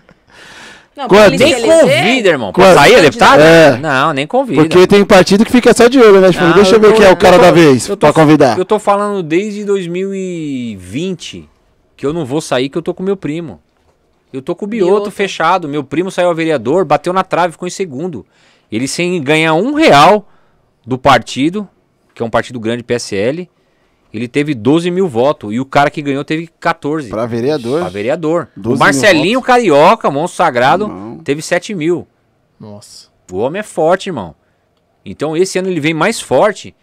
Não, 0.96 1.06
nem 1.08 1.38
convida, 1.62 2.28
irmão. 2.28 2.52
Pra 2.52 2.64
Quanto? 2.64 2.74
sair, 2.78 3.00
deputado? 3.02 3.40
É. 3.40 3.76
Não, 3.78 4.12
nem 4.12 4.26
convida. 4.26 4.62
Porque 4.62 4.86
tem 4.86 5.04
partido 5.04 5.44
que 5.44 5.50
fica 5.52 5.72
só 5.74 5.88
de 5.88 5.98
olho, 6.00 6.20
né? 6.20 6.30
Tipo, 6.30 6.44
Ah, 6.44 6.52
deixa 6.52 6.74
eu 6.76 6.80
ver 6.80 6.88
tô- 6.92 6.94
quem 6.94 7.06
é 7.06 7.10
o 7.12 7.16
cara 7.16 7.36
tô- 7.36 7.42
da 7.42 7.50
vez 7.50 7.86
tô- 7.86 7.96
pra 7.96 8.12
convidar. 8.12 8.58
Eu 8.58 8.64
tô 8.64 8.78
falando 8.78 9.22
desde 9.22 9.64
2020 9.64 11.48
que 11.96 12.04
eu 12.06 12.12
não 12.12 12.24
vou 12.24 12.40
sair, 12.40 12.68
que 12.68 12.76
eu 12.78 12.82
tô 12.82 12.92
com 12.94 13.02
meu 13.02 13.16
primo. 13.16 13.60
Eu 14.32 14.42
tô 14.42 14.54
com 14.56 14.64
o 14.64 14.68
Bioto, 14.68 14.92
Bioto. 14.94 15.10
fechado. 15.12 15.68
Meu 15.68 15.84
primo 15.84 16.10
saiu 16.10 16.28
a 16.30 16.34
vereador, 16.34 16.84
bateu 16.84 17.12
na 17.12 17.22
trave, 17.22 17.52
ficou 17.52 17.68
em 17.68 17.70
segundo. 17.70 18.26
Ele 18.70 18.88
sem 18.88 19.22
ganhar 19.22 19.54
um 19.54 19.74
real 19.74 20.28
do 20.84 20.98
partido, 20.98 21.68
que 22.12 22.20
é 22.22 22.26
um 22.26 22.30
partido 22.30 22.58
grande, 22.58 22.82
PSL, 22.82 23.48
ele 24.16 24.28
teve 24.28 24.54
12 24.54 24.90
mil 24.90 25.08
votos. 25.08 25.52
E 25.52 25.58
o 25.58 25.64
cara 25.64 25.90
que 25.90 26.00
ganhou 26.00 26.24
teve 26.24 26.46
14. 26.60 27.08
Pra 27.08 27.26
vereador? 27.26 27.80
Pra 27.80 27.88
vereador. 27.88 28.48
12 28.56 28.76
O 28.76 28.78
Marcelinho 28.78 29.42
Carioca, 29.42 30.10
monstro 30.10 30.36
sagrado, 30.36 30.86
Não. 30.86 31.18
teve 31.18 31.42
7 31.42 31.74
mil. 31.74 32.06
Nossa. 32.58 33.08
O 33.32 33.38
homem 33.38 33.60
é 33.60 33.62
forte, 33.64 34.08
irmão. 34.08 34.34
Então 35.04 35.36
esse 35.36 35.58
ano 35.58 35.68
ele 35.68 35.80
vem 35.80 35.92
mais 35.94 36.20
forte, 36.20 36.74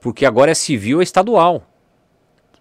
porque 0.00 0.24
agora 0.24 0.50
é 0.50 0.54
civil, 0.54 1.00
é 1.00 1.02
estadual. 1.02 1.62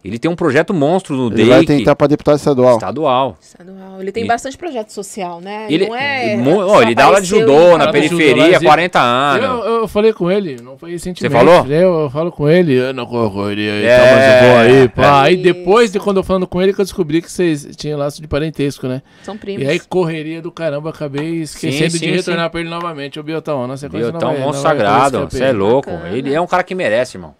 Ele 0.05 0.19
tem 0.19 0.29
um 0.29 0.35
projeto 0.35 0.73
monstro 0.73 1.15
no 1.15 1.33
Ele 1.33 1.45
vai 1.49 1.65
DEIC. 1.65 1.79
tentar 1.79 1.95
pra 1.95 2.05
deputado 2.05 2.35
estadual. 2.37 2.75
Estadual. 2.75 3.37
Estadual. 3.41 3.99
Ele 4.01 4.11
tem 4.11 4.21
Ele- 4.21 4.27
bastante 4.27 4.55
projeto 4.57 4.89
social, 4.91 5.41
né? 5.41 5.65
Ele, 5.69 5.87
não 5.87 5.95
é. 5.95 6.37
só 6.67 6.81
ele 6.83 6.93
dá 6.93 7.05
aula 7.05 7.19
de 7.21 7.27
judô 7.27 7.53
e- 7.73 7.77
na 7.77 7.85
judô 7.85 7.91
periferia 7.91 8.57
há 8.57 8.61
40 8.61 8.99
anos. 9.01 9.43
Eu, 9.45 9.63
eu 9.81 9.87
falei 9.87 10.13
com 10.13 10.29
ele, 10.31 10.57
não 10.61 10.77
foi 10.77 10.91
recentemente. 10.91 11.33
falou? 11.35 11.65
Eu, 11.67 12.01
eu 12.01 12.09
falo 12.11 12.31
com 12.31 12.47
ele, 12.47 12.73
eu 12.75 12.93
não 12.93 13.05
concordaria 13.05 13.73
aí, 13.73 13.85
É, 13.85 13.97
tá, 13.97 14.03
mas 14.15 14.43
eu 14.43 14.49
vou 14.49 14.57
aí, 14.81 14.89
pá. 14.89 15.03
é. 15.03 15.21
Aí 15.25 15.37
depois 15.37 15.91
de 15.91 15.99
quando 15.99 16.17
eu 16.17 16.23
falando 16.23 16.45
com 16.45 16.61
ele 16.61 16.71
que 16.73 16.79
eu 16.81 16.85
descobri 16.85 17.21
que 17.21 17.31
vocês 17.31 17.67
tinham 17.75 17.97
laço 17.97 18.21
de 18.21 18.27
parentesco, 18.27 18.87
né? 18.87 19.01
São 19.23 19.35
primos. 19.35 19.63
E 19.63 19.67
aí, 19.67 19.79
correria 19.79 20.41
do 20.41 20.51
caramba, 20.51 20.91
acabei 20.91 21.41
esquecendo 21.41 21.91
Sim, 21.91 21.97
de 21.99 22.05
sim, 22.05 22.11
retornar 22.11 22.49
pra 22.51 22.59
ele 22.59 22.69
novamente. 22.69 23.19
Ô, 23.19 23.23
Biotão, 23.23 23.65
na 23.65 23.75
sequência 23.75 24.11
Biotão, 24.11 24.29
não 24.29 24.35
vai- 24.37 24.45
monstro 24.45 24.69
não 24.69 24.77
vai 24.77 24.85
sagrado. 24.85 25.27
Você 25.31 25.43
é 25.43 25.49
ele. 25.49 25.57
louco. 25.57 25.89
Bacana. 25.89 26.09
Ele 26.15 26.33
é 26.33 26.39
um 26.39 26.45
cara 26.47 26.63
que 26.63 26.75
merece, 26.75 27.17
irmão. 27.17 27.33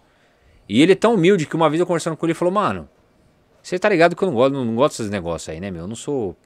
E 0.68 0.82
ele 0.82 0.92
é 0.92 0.96
tão 0.96 1.14
humilde 1.14 1.46
que 1.46 1.54
uma 1.56 1.68
vez 1.70 1.80
eu 1.80 1.86
conversando 1.86 2.16
com 2.16 2.26
ele, 2.26 2.32
ele 2.32 2.38
falou, 2.38 2.52
mano, 2.52 2.88
você 3.62 3.78
tá 3.78 3.88
ligado 3.88 4.14
que 4.16 4.22
eu 4.22 4.26
não 4.28 4.34
gosto, 4.34 4.52
não 4.64 4.74
gosto 4.74 4.98
desses 4.98 5.10
negócios 5.10 5.48
aí, 5.48 5.60
né, 5.60 5.70
meu? 5.70 5.82
Eu 5.82 5.88
não 5.88 5.96
sou 5.96 6.36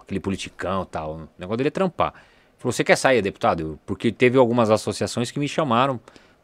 aquele 0.00 0.20
politicão 0.20 0.82
e 0.82 0.86
tal. 0.86 1.14
O 1.14 1.28
negócio 1.38 1.56
dele 1.58 1.68
é 1.68 1.70
trampar. 1.70 2.12
Ele 2.14 2.22
falou, 2.58 2.72
você 2.72 2.84
quer 2.84 2.96
sair, 2.96 3.22
deputado? 3.22 3.60
Eu- 3.60 3.78
Porque 3.86 4.10
teve 4.12 4.38
algumas 4.38 4.70
associações 4.70 5.30
que 5.30 5.38
me 5.38 5.48
chamaram 5.48 6.00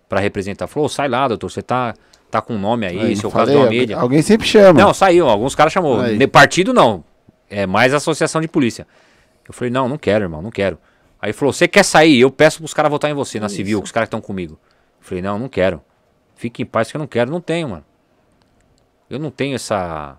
pra 0.09 0.21
representar. 0.21 0.67
Falou, 0.67 0.87
"Ô, 0.87 0.89
sai 0.89 1.09
lá, 1.09 1.27
doutor, 1.29 1.51
você 1.51 1.63
tá 1.63 1.95
tá 2.31 2.43
com 2.43 2.59
nome 2.59 2.85
aí, 2.87 2.99
Aí, 2.99 3.17
seu 3.17 3.31
falei, 3.31 3.55
caso 3.55 3.65
alguém, 3.65 3.81
mídia. 3.81 3.97
alguém 3.99 4.21
sempre 4.21 4.47
chama. 4.49 4.79
Não, 4.81 4.93
saiu, 4.93 5.29
alguns 5.29 5.55
caras 5.55 5.73
chamou. 5.73 6.01
Aí. 6.01 6.27
Partido 6.27 6.75
não. 6.75 7.05
É 7.49 7.67
mais 7.67 7.95
associação 7.95 8.41
de 8.41 8.49
polícia. 8.49 8.87
Eu 9.49 9.55
falei, 9.55 9.71
não, 9.71 9.89
não 9.89 9.97
quero, 9.97 10.25
irmão, 10.25 10.43
não 10.43 10.51
quero. 10.51 10.77
Aí 11.23 11.33
falou, 11.33 11.53
você 11.53 11.69
quer 11.69 11.85
sair? 11.85 12.19
Eu 12.21 12.31
peço 12.31 12.59
pros 12.59 12.75
caras 12.75 12.91
votar 12.91 13.09
em 13.11 13.15
você 13.15 13.39
na 13.39 13.49
civil, 13.49 13.81
os 13.81 13.93
caras 13.93 14.09
que 14.09 14.15
estão 14.17 14.21
comigo. 14.21 14.59
Eu 15.01 15.07
falei, 15.07 15.23
não, 15.23 15.39
não 15.39 15.49
quero. 15.49 15.81
Fique 16.37 16.63
em 16.63 16.67
paz 16.67 16.91
que 16.91 16.97
eu 16.97 16.99
não 17.01 17.07
quero. 17.07 17.31
Não 17.31 17.41
tenho, 17.41 17.71
mano. 17.71 17.85
Eu 19.11 19.19
não 19.19 19.31
tenho 19.31 19.55
essa. 19.55 20.19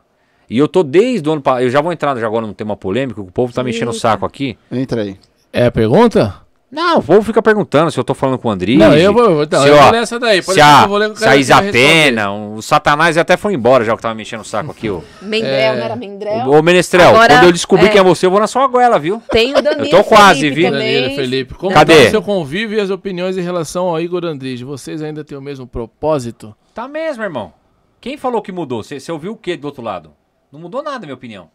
E 0.49 0.57
eu 0.57 0.67
tô 0.67 0.83
desde 0.83 1.27
o 1.29 1.33
ano 1.33 1.41
passado. 1.41 1.63
Eu 1.63 1.69
já 1.69 1.81
vou 1.81 1.93
entrar 1.93 2.17
já 2.17 2.25
agora 2.25 2.45
no 2.45 2.53
tema 2.53 2.75
polêmico, 2.75 3.23
que 3.23 3.29
o 3.29 3.31
povo 3.31 3.53
tá 3.53 3.63
me 3.63 3.69
enchendo 3.69 3.91
o 3.91 3.93
Eita. 3.93 3.99
saco 3.99 4.25
aqui. 4.25 4.57
Entra 4.71 5.01
aí. 5.03 5.17
É 5.53 5.65
a 5.65 5.71
pergunta? 5.71 6.41
Não, 6.69 6.99
o 6.99 7.03
povo 7.03 7.21
fica 7.23 7.41
perguntando 7.41 7.89
se 7.89 7.97
eu 7.97 8.03
tô 8.03 8.13
falando 8.13 8.37
com 8.37 8.49
o 8.49 8.51
Andrige. 8.51 8.77
Não, 8.77 8.93
eu 8.93 9.13
vou, 9.13 9.41
então, 9.43 9.61
se, 9.63 9.69
eu 9.69 9.75
ó, 9.75 9.83
vou 9.83 9.91
nessa 9.93 10.19
daí. 10.19 10.41
Pode 10.41 10.55
se 10.55 10.61
a, 10.61 10.81
eu 10.83 10.89
vou 10.89 10.97
ler 10.97 11.07
com 11.07 11.13
o 11.15 11.17
se 11.17 11.25
a 11.25 11.31
que 11.31 11.37
Isa 11.39 11.53
vai 11.55 11.63
responder. 11.63 11.87
Pena, 11.87 12.31
o 12.33 12.61
Satanás 12.61 13.17
até 13.17 13.37
foi 13.37 13.53
embora 13.53 13.85
já 13.85 13.95
que 13.95 14.01
tava 14.01 14.13
me 14.13 14.23
enchendo 14.23 14.41
o 14.41 14.45
saco 14.45 14.71
aqui, 14.71 14.89
ô. 14.89 15.01
Mendrel, 15.21 15.53
É. 15.53 15.75
não 15.77 15.85
era 15.85 15.95
Mendrel? 15.95 16.49
Ô, 16.49 16.61
Menestrel, 16.61 17.09
Agora, 17.11 17.35
quando 17.35 17.43
eu 17.45 17.51
descobri 17.53 17.85
é. 17.85 17.89
quem 17.89 18.01
é 18.01 18.03
você, 18.03 18.25
eu 18.25 18.31
vou 18.31 18.41
na 18.41 18.47
sua 18.47 18.67
goela, 18.67 18.99
viu? 18.99 19.23
Tem 19.31 19.55
o 19.55 19.61
Danilo 19.61 19.85
Eu 19.85 19.89
tô 19.91 20.03
quase, 20.03 20.41
Felipe 20.41 20.55
vi. 20.61 20.69
também. 20.69 21.01
Danilo, 21.01 21.15
Felipe, 21.15 21.53
como 21.53 21.73
Cadê? 21.73 22.01
tá 22.01 22.07
o 22.07 22.11
seu 22.11 22.21
convívio 22.21 22.77
e 22.77 22.81
as 22.81 22.89
opiniões 22.89 23.37
em 23.37 23.41
relação 23.41 23.87
ao 23.87 24.01
Igor 24.01 24.25
Andrige? 24.25 24.65
Vocês 24.65 25.01
ainda 25.01 25.23
têm 25.23 25.37
o 25.37 25.41
mesmo 25.41 25.65
propósito? 25.65 26.53
Tá 26.73 26.85
mesmo, 26.85 27.23
irmão. 27.23 27.53
Quem 28.01 28.17
falou 28.17 28.41
que 28.41 28.51
mudou? 28.51 28.83
Você 28.83 28.99
você 28.99 29.09
ouviu 29.09 29.31
o 29.31 29.37
que 29.37 29.55
do 29.55 29.65
outro 29.65 29.81
lado? 29.81 30.11
Não 30.51 30.59
mudou 30.59 30.83
nada, 30.83 31.05
minha 31.05 31.15
opinião. 31.15 31.49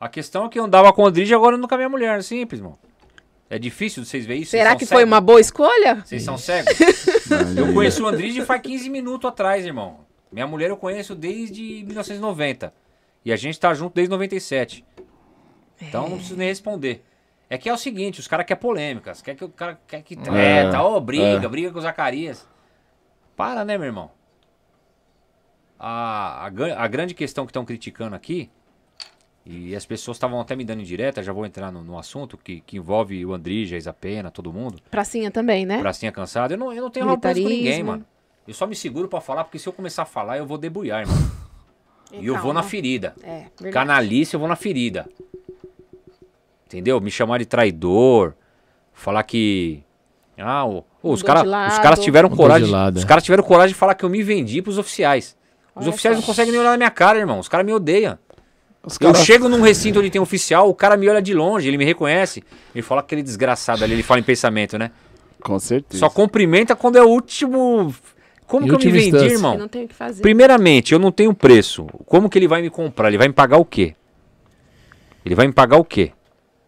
A 0.00 0.08
questão 0.08 0.46
é 0.46 0.48
que 0.48 0.58
eu 0.60 0.64
andava 0.64 0.92
com 0.92 1.02
o 1.02 1.06
Andrige 1.06 1.32
e 1.32 1.34
agora 1.34 1.54
eu 1.54 1.58
ando 1.58 1.66
com 1.66 1.74
a 1.74 1.78
minha 1.78 1.88
mulher. 1.88 2.22
Simples, 2.22 2.60
irmão. 2.60 2.78
É 3.48 3.58
difícil 3.58 4.02
de 4.02 4.08
vocês 4.08 4.24
verem 4.26 4.42
isso? 4.42 4.50
Será 4.52 4.74
que 4.74 4.86
são 4.86 4.96
foi 4.96 5.02
cegos? 5.02 5.12
uma 5.12 5.20
boa 5.20 5.40
escolha? 5.40 6.02
Vocês 6.04 6.22
são 6.22 6.38
cegos? 6.38 6.74
eu 7.56 7.72
conheço 7.72 8.02
o 8.02 8.06
Andrige 8.06 8.44
faz 8.44 8.60
15 8.62 8.88
minutos 8.88 9.28
atrás, 9.28 9.64
irmão. 9.64 10.00
Minha 10.32 10.46
mulher 10.46 10.70
eu 10.70 10.76
conheço 10.76 11.14
desde 11.14 11.84
1990. 11.84 12.72
E 13.24 13.32
a 13.32 13.36
gente 13.36 13.58
tá 13.60 13.72
junto 13.72 13.94
desde 13.94 14.10
97. 14.10 14.84
Então 15.80 16.08
não 16.08 16.16
preciso 16.16 16.36
nem 16.36 16.48
responder. 16.48 17.04
É 17.48 17.58
que 17.58 17.68
é 17.68 17.72
o 17.72 17.76
seguinte, 17.78 18.20
os 18.20 18.26
caras 18.26 18.46
querem 18.46 18.60
polêmicas. 18.60 19.22
Quer 19.22 19.34
que 19.34 19.44
o 19.44 19.48
cara 19.48 19.78
quer 19.86 20.02
que 20.02 20.16
treta, 20.16 20.82
ô, 20.82 21.00
briga, 21.00 21.48
briga 21.48 21.70
com 21.70 21.78
o 21.78 21.82
Zacarias. 21.82 22.48
Para, 23.36 23.64
né, 23.64 23.76
meu 23.76 23.86
irmão? 23.86 24.10
A, 25.78 26.46
a, 26.46 26.84
a 26.84 26.88
grande 26.88 27.14
questão 27.14 27.44
que 27.44 27.50
estão 27.50 27.64
criticando 27.64 28.16
aqui, 28.16 28.50
e 29.46 29.76
as 29.76 29.84
pessoas 29.84 30.16
estavam 30.16 30.40
até 30.40 30.56
me 30.56 30.64
dando 30.64 30.80
indireta, 30.80 31.22
já 31.22 31.32
vou 31.32 31.44
entrar 31.44 31.70
no, 31.70 31.82
no 31.82 31.98
assunto, 31.98 32.38
que, 32.38 32.60
que 32.60 32.78
envolve 32.78 33.24
o 33.26 33.34
Andrige, 33.34 33.74
a 33.74 33.78
Isapena, 33.78 34.30
todo 34.30 34.52
mundo. 34.52 34.78
Pracinha 34.90 35.30
também, 35.30 35.66
né? 35.66 35.78
Pracinha 35.80 36.10
cansada. 36.10 36.54
Eu 36.54 36.58
não, 36.58 36.72
eu 36.72 36.82
não 36.82 36.90
tenho 36.90 37.06
rompança 37.06 37.40
com 37.40 37.48
ninguém, 37.48 37.82
mano. 37.82 38.06
Eu 38.48 38.54
só 38.54 38.66
me 38.66 38.74
seguro 38.74 39.06
pra 39.08 39.20
falar, 39.20 39.44
porque 39.44 39.58
se 39.58 39.66
eu 39.66 39.72
começar 39.72 40.02
a 40.02 40.06
falar, 40.06 40.38
eu 40.38 40.46
vou 40.46 40.56
debuiar, 40.56 41.02
irmão. 41.02 41.16
E 42.12 42.26
eu 42.26 42.38
vou 42.38 42.52
na 42.52 42.62
ferida. 42.62 43.14
É, 43.22 43.46
verdade. 43.58 43.70
Canalice, 43.72 44.34
eu 44.34 44.40
vou 44.40 44.48
na 44.48 44.56
ferida. 44.56 45.06
Entendeu? 46.66 47.00
Me 47.00 47.10
chamar 47.10 47.38
de 47.38 47.46
traidor. 47.46 48.34
Falar 48.92 49.22
que. 49.24 49.82
Ah, 50.38 50.64
os 50.66 50.82
de 51.02 51.12
os 51.12 51.22
caras 51.22 52.00
tiveram 52.00 52.28
Mudou 52.28 52.44
coragem. 52.44 52.66
de 52.66 52.98
Os 52.98 53.04
é. 53.04 53.06
caras 53.06 53.22
tiveram 53.22 53.42
coragem 53.44 53.72
de 53.72 53.78
falar 53.78 53.94
que 53.94 54.04
eu 54.04 54.08
me 54.08 54.22
vendi 54.22 54.60
pros 54.62 54.78
oficiais. 54.78 55.36
Os 55.74 55.82
Olha 55.82 55.90
oficiais 55.90 56.16
só. 56.16 56.20
não 56.20 56.26
conseguem 56.26 56.52
nem 56.52 56.60
olhar 56.60 56.70
na 56.70 56.76
minha 56.76 56.90
cara, 56.90 57.18
irmão. 57.18 57.38
Os 57.38 57.48
caras 57.48 57.66
me 57.66 57.72
odeiam. 57.72 58.18
Os 58.84 58.98
Eu 59.00 59.14
chego 59.14 59.48
num 59.48 59.60
recinto 59.62 59.98
onde 59.98 60.10
tem 60.10 60.20
oficial, 60.20 60.68
o 60.68 60.74
cara 60.74 60.96
me 60.96 61.08
olha 61.08 61.22
de 61.22 61.32
longe, 61.32 61.66
ele 61.68 61.78
me 61.78 61.84
reconhece. 61.84 62.42
Ele 62.74 62.82
fala 62.82 63.00
aquele 63.00 63.22
desgraçado 63.22 63.82
ali, 63.82 63.94
ele 63.94 64.02
fala 64.02 64.20
em 64.20 64.24
pensamento, 64.24 64.76
né? 64.76 64.90
Com 65.42 65.58
certeza. 65.58 66.00
Só 66.00 66.10
cumprimenta 66.10 66.74
quando 66.76 66.96
é 66.96 67.02
o 67.02 67.08
último. 67.08 67.94
Como 68.46 68.66
Em 68.66 68.68
que 68.68 68.74
eu 68.74 68.78
me 68.78 68.84
vendi, 68.92 69.06
instância. 69.06 69.26
Eu 69.26 69.32
irmão? 69.32 69.56
não 69.58 69.68
tenho 69.68 69.86
o 69.86 69.88
que 69.88 69.94
fazer. 69.94 70.20
Primeiramente, 70.20 70.92
eu 70.92 70.98
não 70.98 71.10
tenho 71.10 71.32
preço. 71.32 71.86
Como 72.04 72.28
que 72.28 72.38
ele 72.38 72.46
vai 72.48 72.60
me 72.60 72.68
comprar? 72.68 73.08
Ele 73.08 73.16
vai 73.18 73.28
me 73.28 73.32
pagar 73.34 73.56
o 73.56 73.64
quê? 73.64 73.94
Ele 75.24 75.34
vai 75.34 75.46
me 75.46 75.52
pagar 75.52 75.78
o 75.78 75.84
quê? 75.84 76.12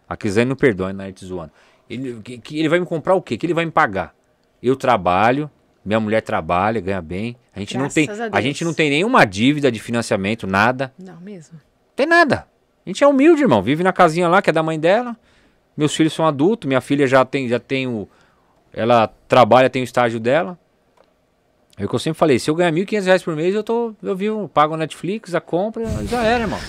A 0.09 0.17
Kizane 0.17 0.49
não 0.49 0.55
perdoa, 0.55 0.91
na 0.93 1.03
arte 1.03 1.23
zoando. 1.25 1.51
Ele, 1.89 2.19
que- 2.23 2.37
que 2.39 2.59
ele 2.59 2.69
vai 2.69 2.79
me 2.79 2.85
comprar 2.85 3.13
o 3.13 3.21
quê? 3.21 3.37
Que 3.37 3.45
ele 3.45 3.53
vai 3.53 3.65
me 3.65 3.71
pagar? 3.71 4.15
Eu 4.61 4.75
trabalho, 4.75 5.49
minha 5.85 5.99
mulher 5.99 6.21
trabalha, 6.21 6.81
ganha 6.81 7.01
bem. 7.01 7.35
A 7.55 7.59
gente 7.59 7.77
não 7.77 7.87
tem, 7.89 8.09
a 8.09 8.37
a, 8.37 8.41
gente 8.41 8.63
não 8.65 8.73
tem 8.73 8.89
nenhuma 8.89 9.25
dívida 9.25 9.71
de 9.71 9.79
financiamento, 9.79 10.47
nada. 10.47 10.91
Não, 10.97 11.19
mesmo. 11.21 11.59
Tem 11.97 12.05
nada. 12.05 12.47
A 12.85 12.89
gente 12.89 13.03
é 13.03 13.07
humilde, 13.07 13.41
irmão. 13.41 13.61
Vive 13.61 13.83
na 13.83 13.91
casinha 13.91 14.29
lá, 14.29 14.39
que 14.39 14.51
é 14.51 14.53
da 14.53 14.61
mãe 14.61 14.79
dela. 14.79 15.17
Meus 15.75 15.95
filhos 15.95 16.13
são 16.13 16.25
adultos, 16.25 16.67
minha 16.67 16.79
filha 16.79 17.07
já 17.07 17.25
tem, 17.25 17.49
já 17.49 17.59
tem 17.59 17.87
o. 17.87 18.07
Ela 18.71 19.11
trabalha, 19.27 19.69
tem 19.69 19.81
o 19.81 19.83
estágio 19.83 20.19
dela. 20.19 20.57
É 21.75 21.85
o 21.85 21.89
que 21.89 21.95
eu 21.95 21.99
sempre 21.99 22.17
falei, 22.17 22.39
se 22.39 22.49
eu 22.49 22.55
ganhar 22.55 22.71
1.500 22.71 23.03
reais 23.03 23.23
por 23.23 23.35
mês, 23.35 23.53
eu 23.53 23.63
tô. 23.63 23.95
Eu 24.01 24.15
vivo, 24.15 24.47
pago 24.47 24.75
a 24.75 24.77
Netflix, 24.77 25.33
a 25.33 25.41
compra, 25.41 25.85
já 26.05 26.23
era, 26.23 26.43
irmão. 26.43 26.59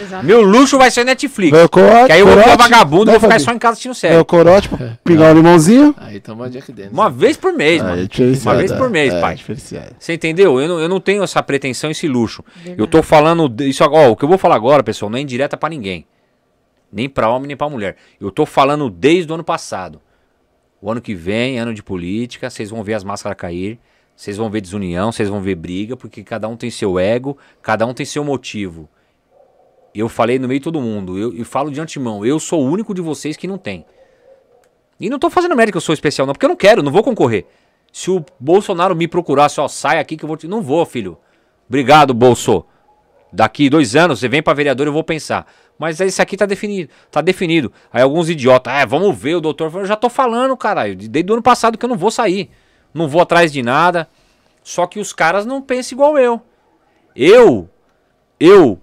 Exato. 0.00 0.24
Meu 0.26 0.42
luxo 0.42 0.76
vai 0.78 0.90
ser 0.90 1.04
Netflix. 1.04 1.56
Meu 1.56 1.68
corote, 1.68 2.06
Que 2.06 2.12
aí 2.12 2.20
eu 2.20 2.26
vou 2.26 2.38
ficar 2.38 2.56
vagabundo, 2.56 3.10
vou 3.10 3.20
ficar 3.20 3.40
só 3.40 3.52
em 3.52 3.58
casa 3.58 3.72
assistindo 3.72 3.90
Meu 3.90 3.94
série. 3.94 4.24
corote 4.24 4.68
pra 4.68 4.98
pingar 5.04 5.32
um 5.32 5.36
limãozinho. 5.36 5.94
Aí 5.98 6.20
toma 6.20 6.48
Jack 6.50 6.72
Daniels. 6.72 6.92
Uma 6.92 7.10
vez 7.10 7.36
por 7.36 7.52
mês, 7.52 7.82
Aí, 7.82 7.88
mano. 7.88 8.08
Uma 8.42 8.54
vez 8.56 8.72
por 8.72 8.90
mês, 8.90 9.14
é, 9.14 9.20
pai. 9.20 9.38
Você 9.98 10.12
entendeu? 10.12 10.60
Eu 10.60 10.68
não, 10.68 10.80
eu 10.80 10.88
não 10.88 11.00
tenho 11.00 11.22
essa 11.22 11.42
pretensão, 11.42 11.90
esse 11.90 12.06
luxo. 12.06 12.44
Eu 12.76 12.86
tô 12.86 13.02
falando. 13.02 13.52
Isso, 13.62 13.84
ó, 13.84 14.10
o 14.10 14.16
que 14.16 14.24
eu 14.24 14.28
vou 14.28 14.38
falar 14.38 14.56
agora, 14.56 14.82
pessoal, 14.82 15.10
não 15.10 15.18
é 15.18 15.20
indireta 15.20 15.56
pra 15.56 15.68
ninguém. 15.68 16.06
Nem 16.92 17.08
pra 17.08 17.28
homem, 17.28 17.48
nem 17.48 17.56
pra 17.56 17.68
mulher. 17.68 17.96
Eu 18.20 18.30
tô 18.30 18.44
falando 18.44 18.90
desde 18.90 19.30
o 19.30 19.34
ano 19.34 19.44
passado. 19.44 20.00
O 20.82 20.90
ano 20.90 21.00
que 21.00 21.14
vem, 21.14 21.58
ano 21.58 21.74
de 21.74 21.82
política, 21.82 22.48
vocês 22.48 22.70
vão 22.70 22.82
ver 22.82 22.94
as 22.94 23.04
máscaras 23.04 23.36
cair. 23.36 23.78
Vocês 24.16 24.36
vão 24.36 24.50
ver 24.50 24.60
desunião, 24.60 25.10
vocês 25.10 25.30
vão 25.30 25.40
ver 25.40 25.54
briga, 25.54 25.96
porque 25.96 26.22
cada 26.22 26.46
um 26.46 26.54
tem 26.54 26.70
seu 26.70 26.98
ego, 26.98 27.38
cada 27.62 27.86
um 27.86 27.94
tem 27.94 28.04
seu 28.04 28.22
motivo. 28.22 28.86
Eu 29.94 30.08
falei 30.08 30.38
no 30.38 30.46
meio 30.46 30.60
de 30.60 30.64
todo 30.64 30.80
mundo, 30.80 31.18
eu, 31.18 31.34
e 31.34 31.44
falo 31.44 31.70
de 31.70 31.80
antemão, 31.80 32.24
eu 32.24 32.38
sou 32.38 32.62
o 32.62 32.70
único 32.70 32.94
de 32.94 33.00
vocês 33.00 33.36
que 33.36 33.46
não 33.46 33.58
tem. 33.58 33.84
E 35.00 35.08
não 35.08 35.18
tô 35.18 35.30
fazendo 35.30 35.56
médico 35.56 35.78
eu 35.78 35.82
sou 35.82 35.92
especial, 35.92 36.26
não, 36.26 36.34
porque 36.34 36.44
eu 36.44 36.50
não 36.50 36.56
quero, 36.56 36.82
não 36.82 36.92
vou 36.92 37.02
concorrer. 37.02 37.46
Se 37.92 38.10
o 38.10 38.24
Bolsonaro 38.38 38.94
me 38.94 39.08
procurasse, 39.08 39.60
ó, 39.60 39.66
sai 39.66 39.98
aqui 39.98 40.16
que 40.16 40.24
eu 40.24 40.28
vou 40.28 40.36
te. 40.36 40.46
Não 40.46 40.62
vou, 40.62 40.84
filho. 40.86 41.18
Obrigado, 41.68 42.14
Bolso. 42.14 42.64
Daqui 43.32 43.70
dois 43.70 43.96
anos, 43.96 44.20
você 44.20 44.28
vem 44.28 44.42
pra 44.42 44.52
vereador, 44.52 44.86
eu 44.86 44.92
vou 44.92 45.04
pensar. 45.04 45.46
Mas 45.78 46.00
esse 46.00 46.20
aqui 46.20 46.36
tá 46.36 46.46
definido. 46.46 46.90
Tá 47.10 47.20
definido. 47.20 47.72
Aí 47.92 48.02
alguns 48.02 48.28
idiotas, 48.28 48.72
é, 48.74 48.86
vamos 48.86 49.16
ver 49.16 49.36
o 49.36 49.40
doutor. 49.40 49.74
Eu 49.74 49.86
já 49.86 49.96
tô 49.96 50.08
falando, 50.08 50.56
caralho, 50.56 50.94
desde 50.94 51.30
o 51.30 51.34
ano 51.34 51.42
passado 51.42 51.78
que 51.78 51.84
eu 51.84 51.88
não 51.88 51.96
vou 51.96 52.10
sair. 52.10 52.50
Não 52.92 53.08
vou 53.08 53.22
atrás 53.22 53.52
de 53.52 53.62
nada. 53.62 54.08
Só 54.62 54.86
que 54.86 55.00
os 55.00 55.12
caras 55.12 55.46
não 55.46 55.62
pensam 55.62 55.96
igual 55.96 56.18
eu. 56.18 56.42
Eu, 57.16 57.68
eu 58.38 58.78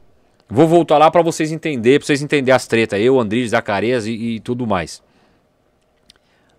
vou 0.49 0.67
voltar 0.67 0.97
lá 0.97 1.09
pra 1.11 1.21
vocês 1.21 1.51
entenderem, 1.51 1.99
pra 1.99 2.05
vocês 2.05 2.21
entenderem 2.21 2.55
as 2.55 2.67
tretas. 2.67 2.99
Eu, 2.99 3.19
Andrés, 3.19 3.49
Zacarias 3.51 4.05
e, 4.05 4.11
e 4.13 4.39
tudo 4.39 4.65
mais. 4.67 5.01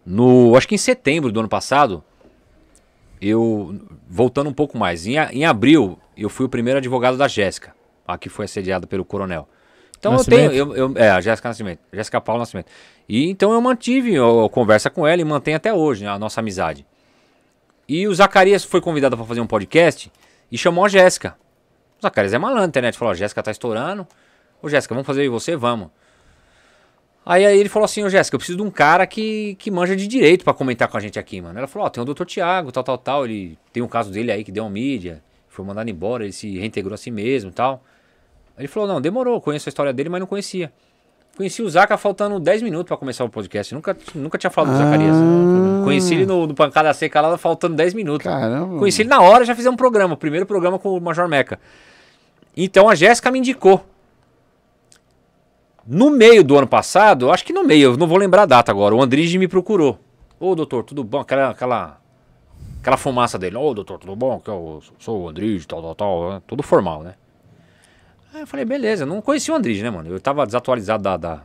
No, 0.04 0.56
acho 0.56 0.66
que 0.66 0.74
em 0.74 0.78
setembro 0.78 1.30
do 1.30 1.40
ano 1.40 1.48
passado, 1.48 2.02
eu, 3.20 3.78
voltando 4.08 4.48
um 4.48 4.54
pouco 4.54 4.78
mais, 4.78 5.06
em, 5.06 5.16
em 5.16 5.44
abril, 5.44 5.98
eu 6.16 6.28
fui 6.30 6.46
o 6.46 6.48
primeiro 6.48 6.78
advogado 6.78 7.16
da 7.16 7.28
Jéssica, 7.28 7.74
a 8.06 8.16
que 8.16 8.28
foi 8.28 8.46
assediada 8.46 8.86
pelo 8.86 9.04
coronel. 9.04 9.46
Então 9.98 10.12
Nascimento? 10.12 10.52
eu 10.54 10.66
tenho, 10.66 10.76
eu, 10.76 10.90
eu- 10.94 10.96
é, 10.96 11.10
a 11.10 11.20
Jéssica 11.20 11.48
Nascimento, 11.48 11.80
Jéssica 11.92 12.20
Paula 12.20 12.40
Nascimento. 12.40 12.70
E 13.08 13.28
então 13.28 13.52
eu 13.52 13.60
mantive 13.60 14.16
a, 14.16 14.46
a 14.46 14.48
conversa 14.48 14.88
com 14.88 15.06
ela 15.06 15.20
e 15.20 15.24
mantenho 15.24 15.56
até 15.56 15.74
hoje 15.74 16.04
né, 16.04 16.10
a 16.10 16.18
nossa 16.18 16.40
amizade. 16.40 16.86
E 17.88 18.06
o 18.06 18.14
Zacarias 18.14 18.64
foi 18.64 18.80
convidado 18.80 19.16
para 19.16 19.26
fazer 19.26 19.40
um 19.40 19.46
podcast 19.46 20.10
e 20.52 20.56
chamou 20.56 20.84
a 20.84 20.88
Jéssica. 20.88 21.36
O 21.98 22.02
Zacarias 22.02 22.32
é 22.32 22.38
malandro, 22.38 22.64
a 22.64 22.68
internet 22.68 22.96
falou, 22.96 23.14
Jéssica 23.14 23.42
tá 23.42 23.50
estourando. 23.50 24.06
Ô 24.62 24.68
Jéssica, 24.68 24.94
vamos 24.94 25.06
fazer 25.06 25.22
eu 25.22 25.26
e 25.26 25.28
você? 25.28 25.56
Vamos. 25.56 25.88
Aí, 27.26 27.44
aí 27.44 27.58
ele 27.58 27.68
falou 27.68 27.84
assim, 27.84 28.02
ô 28.02 28.08
Jéssica, 28.08 28.36
eu 28.36 28.38
preciso 28.38 28.56
de 28.56 28.64
um 28.64 28.70
cara 28.70 29.06
que, 29.06 29.54
que 29.56 29.70
manja 29.70 29.94
de 29.94 30.06
direito 30.06 30.44
pra 30.44 30.54
comentar 30.54 30.88
com 30.88 30.96
a 30.96 31.00
gente 31.00 31.18
aqui, 31.18 31.40
mano. 31.40 31.58
Ela 31.58 31.66
falou, 31.66 31.86
ó, 31.86 31.90
tem 31.90 32.02
o 32.02 32.04
doutor 32.04 32.24
Tiago, 32.24 32.72
tal, 32.72 32.82
tal, 32.82 32.96
tal. 32.96 33.24
Ele 33.26 33.58
tem 33.72 33.82
um 33.82 33.88
caso 33.88 34.10
dele 34.10 34.32
aí 34.32 34.42
que 34.42 34.50
deu 34.50 34.64
uma 34.64 34.70
mídia, 34.70 35.22
foi 35.48 35.64
mandado 35.64 35.90
embora, 35.90 36.24
ele 36.24 36.32
se 36.32 36.58
reintegrou 36.58 36.94
a 36.94 36.96
si 36.96 37.10
mesmo 37.10 37.50
e 37.50 37.52
tal. 37.52 37.84
Aí 38.56 38.62
ele 38.62 38.68
falou, 38.68 38.88
não, 38.88 39.00
demorou, 39.00 39.40
conheço 39.40 39.68
a 39.68 39.70
história 39.70 39.92
dele, 39.92 40.08
mas 40.08 40.20
não 40.20 40.26
conhecia. 40.26 40.72
Conheci 41.36 41.62
o 41.62 41.68
Zaca 41.68 41.96
faltando 41.96 42.40
10 42.40 42.62
minutos 42.62 42.88
pra 42.88 42.96
começar 42.96 43.24
o 43.24 43.28
podcast. 43.28 43.72
Nunca, 43.74 43.96
nunca 44.14 44.38
tinha 44.38 44.50
falado 44.50 44.72
do 44.72 44.78
Zacarias. 44.78 45.14
Conheci 45.84 46.14
ele 46.14 46.26
no, 46.26 46.46
no 46.46 46.54
Pancada 46.54 46.92
Seca 46.92 47.20
lá, 47.20 47.38
faltando 47.38 47.76
10 47.76 47.94
minutos. 47.94 48.24
Caramba. 48.24 48.78
Conheci 48.78 49.02
ele 49.02 49.08
na 49.08 49.20
hora, 49.20 49.44
já 49.44 49.54
fizemos 49.54 49.74
um 49.74 49.76
programa, 49.76 50.14
o 50.14 50.16
primeiro 50.16 50.46
programa 50.46 50.78
com 50.78 50.96
o 50.96 51.00
Major 51.00 51.28
Meca. 51.28 51.60
Então 52.56 52.88
a 52.88 52.94
Jéssica 52.94 53.30
me 53.30 53.38
indicou. 53.38 53.84
No 55.86 56.10
meio 56.10 56.44
do 56.44 56.56
ano 56.58 56.66
passado, 56.66 57.30
acho 57.30 57.44
que 57.44 57.52
no 57.52 57.64
meio, 57.64 57.92
eu 57.92 57.96
não 57.96 58.06
vou 58.06 58.18
lembrar 58.18 58.42
a 58.42 58.46
data 58.46 58.70
agora, 58.70 58.94
o 58.94 59.00
Andrige 59.02 59.38
me 59.38 59.48
procurou. 59.48 59.98
Ô 60.38 60.54
doutor, 60.54 60.84
tudo 60.84 61.02
bom? 61.02 61.20
Aquela, 61.20 61.50
aquela, 61.50 62.00
aquela 62.80 62.96
fumaça 62.96 63.38
dele. 63.38 63.56
Ô 63.56 63.72
doutor, 63.72 63.98
tudo 63.98 64.14
bom? 64.14 64.38
Que 64.38 64.50
eu 64.50 64.82
sou 64.98 65.22
o 65.22 65.28
Andrige, 65.28 65.66
tal, 65.66 65.80
tal, 65.82 65.94
tal. 65.94 66.30
né? 66.30 66.42
Tudo 66.46 66.62
formal, 66.62 67.02
né? 67.02 67.14
Aí 68.34 68.42
eu 68.42 68.46
falei, 68.46 68.66
beleza, 68.66 69.06
não 69.06 69.22
conhecia 69.22 69.54
o 69.54 69.56
Andrige, 69.56 69.82
né, 69.82 69.88
mano? 69.90 70.10
Eu 70.10 70.20
tava 70.20 70.44
desatualizado 70.44 71.02
da, 71.02 71.16
da, 71.16 71.40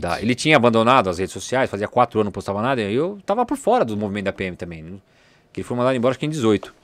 da- 0.00 0.22
ele 0.22 0.34
tinha 0.34 0.56
abandonado 0.56 1.10
as 1.10 1.18
redes 1.18 1.32
sociais, 1.32 1.68
fazia 1.68 1.86
quatro 1.86 2.18
anos 2.18 2.26
não 2.28 2.32
postava 2.32 2.62
nada, 2.62 2.80
e 2.80 2.94
eu 2.94 3.18
tava 3.26 3.44
por 3.44 3.58
fora 3.58 3.84
do 3.84 3.94
movimento 3.96 4.24
da 4.24 4.32
PM 4.32 4.56
também. 4.56 4.82
né? 4.82 4.92
Que 5.52 5.60
ele 5.60 5.66
foi 5.68 5.76
mandado 5.76 5.94
embora 5.94 6.12
acho 6.12 6.18
que 6.18 6.24
em 6.26 6.30
18. 6.30 6.74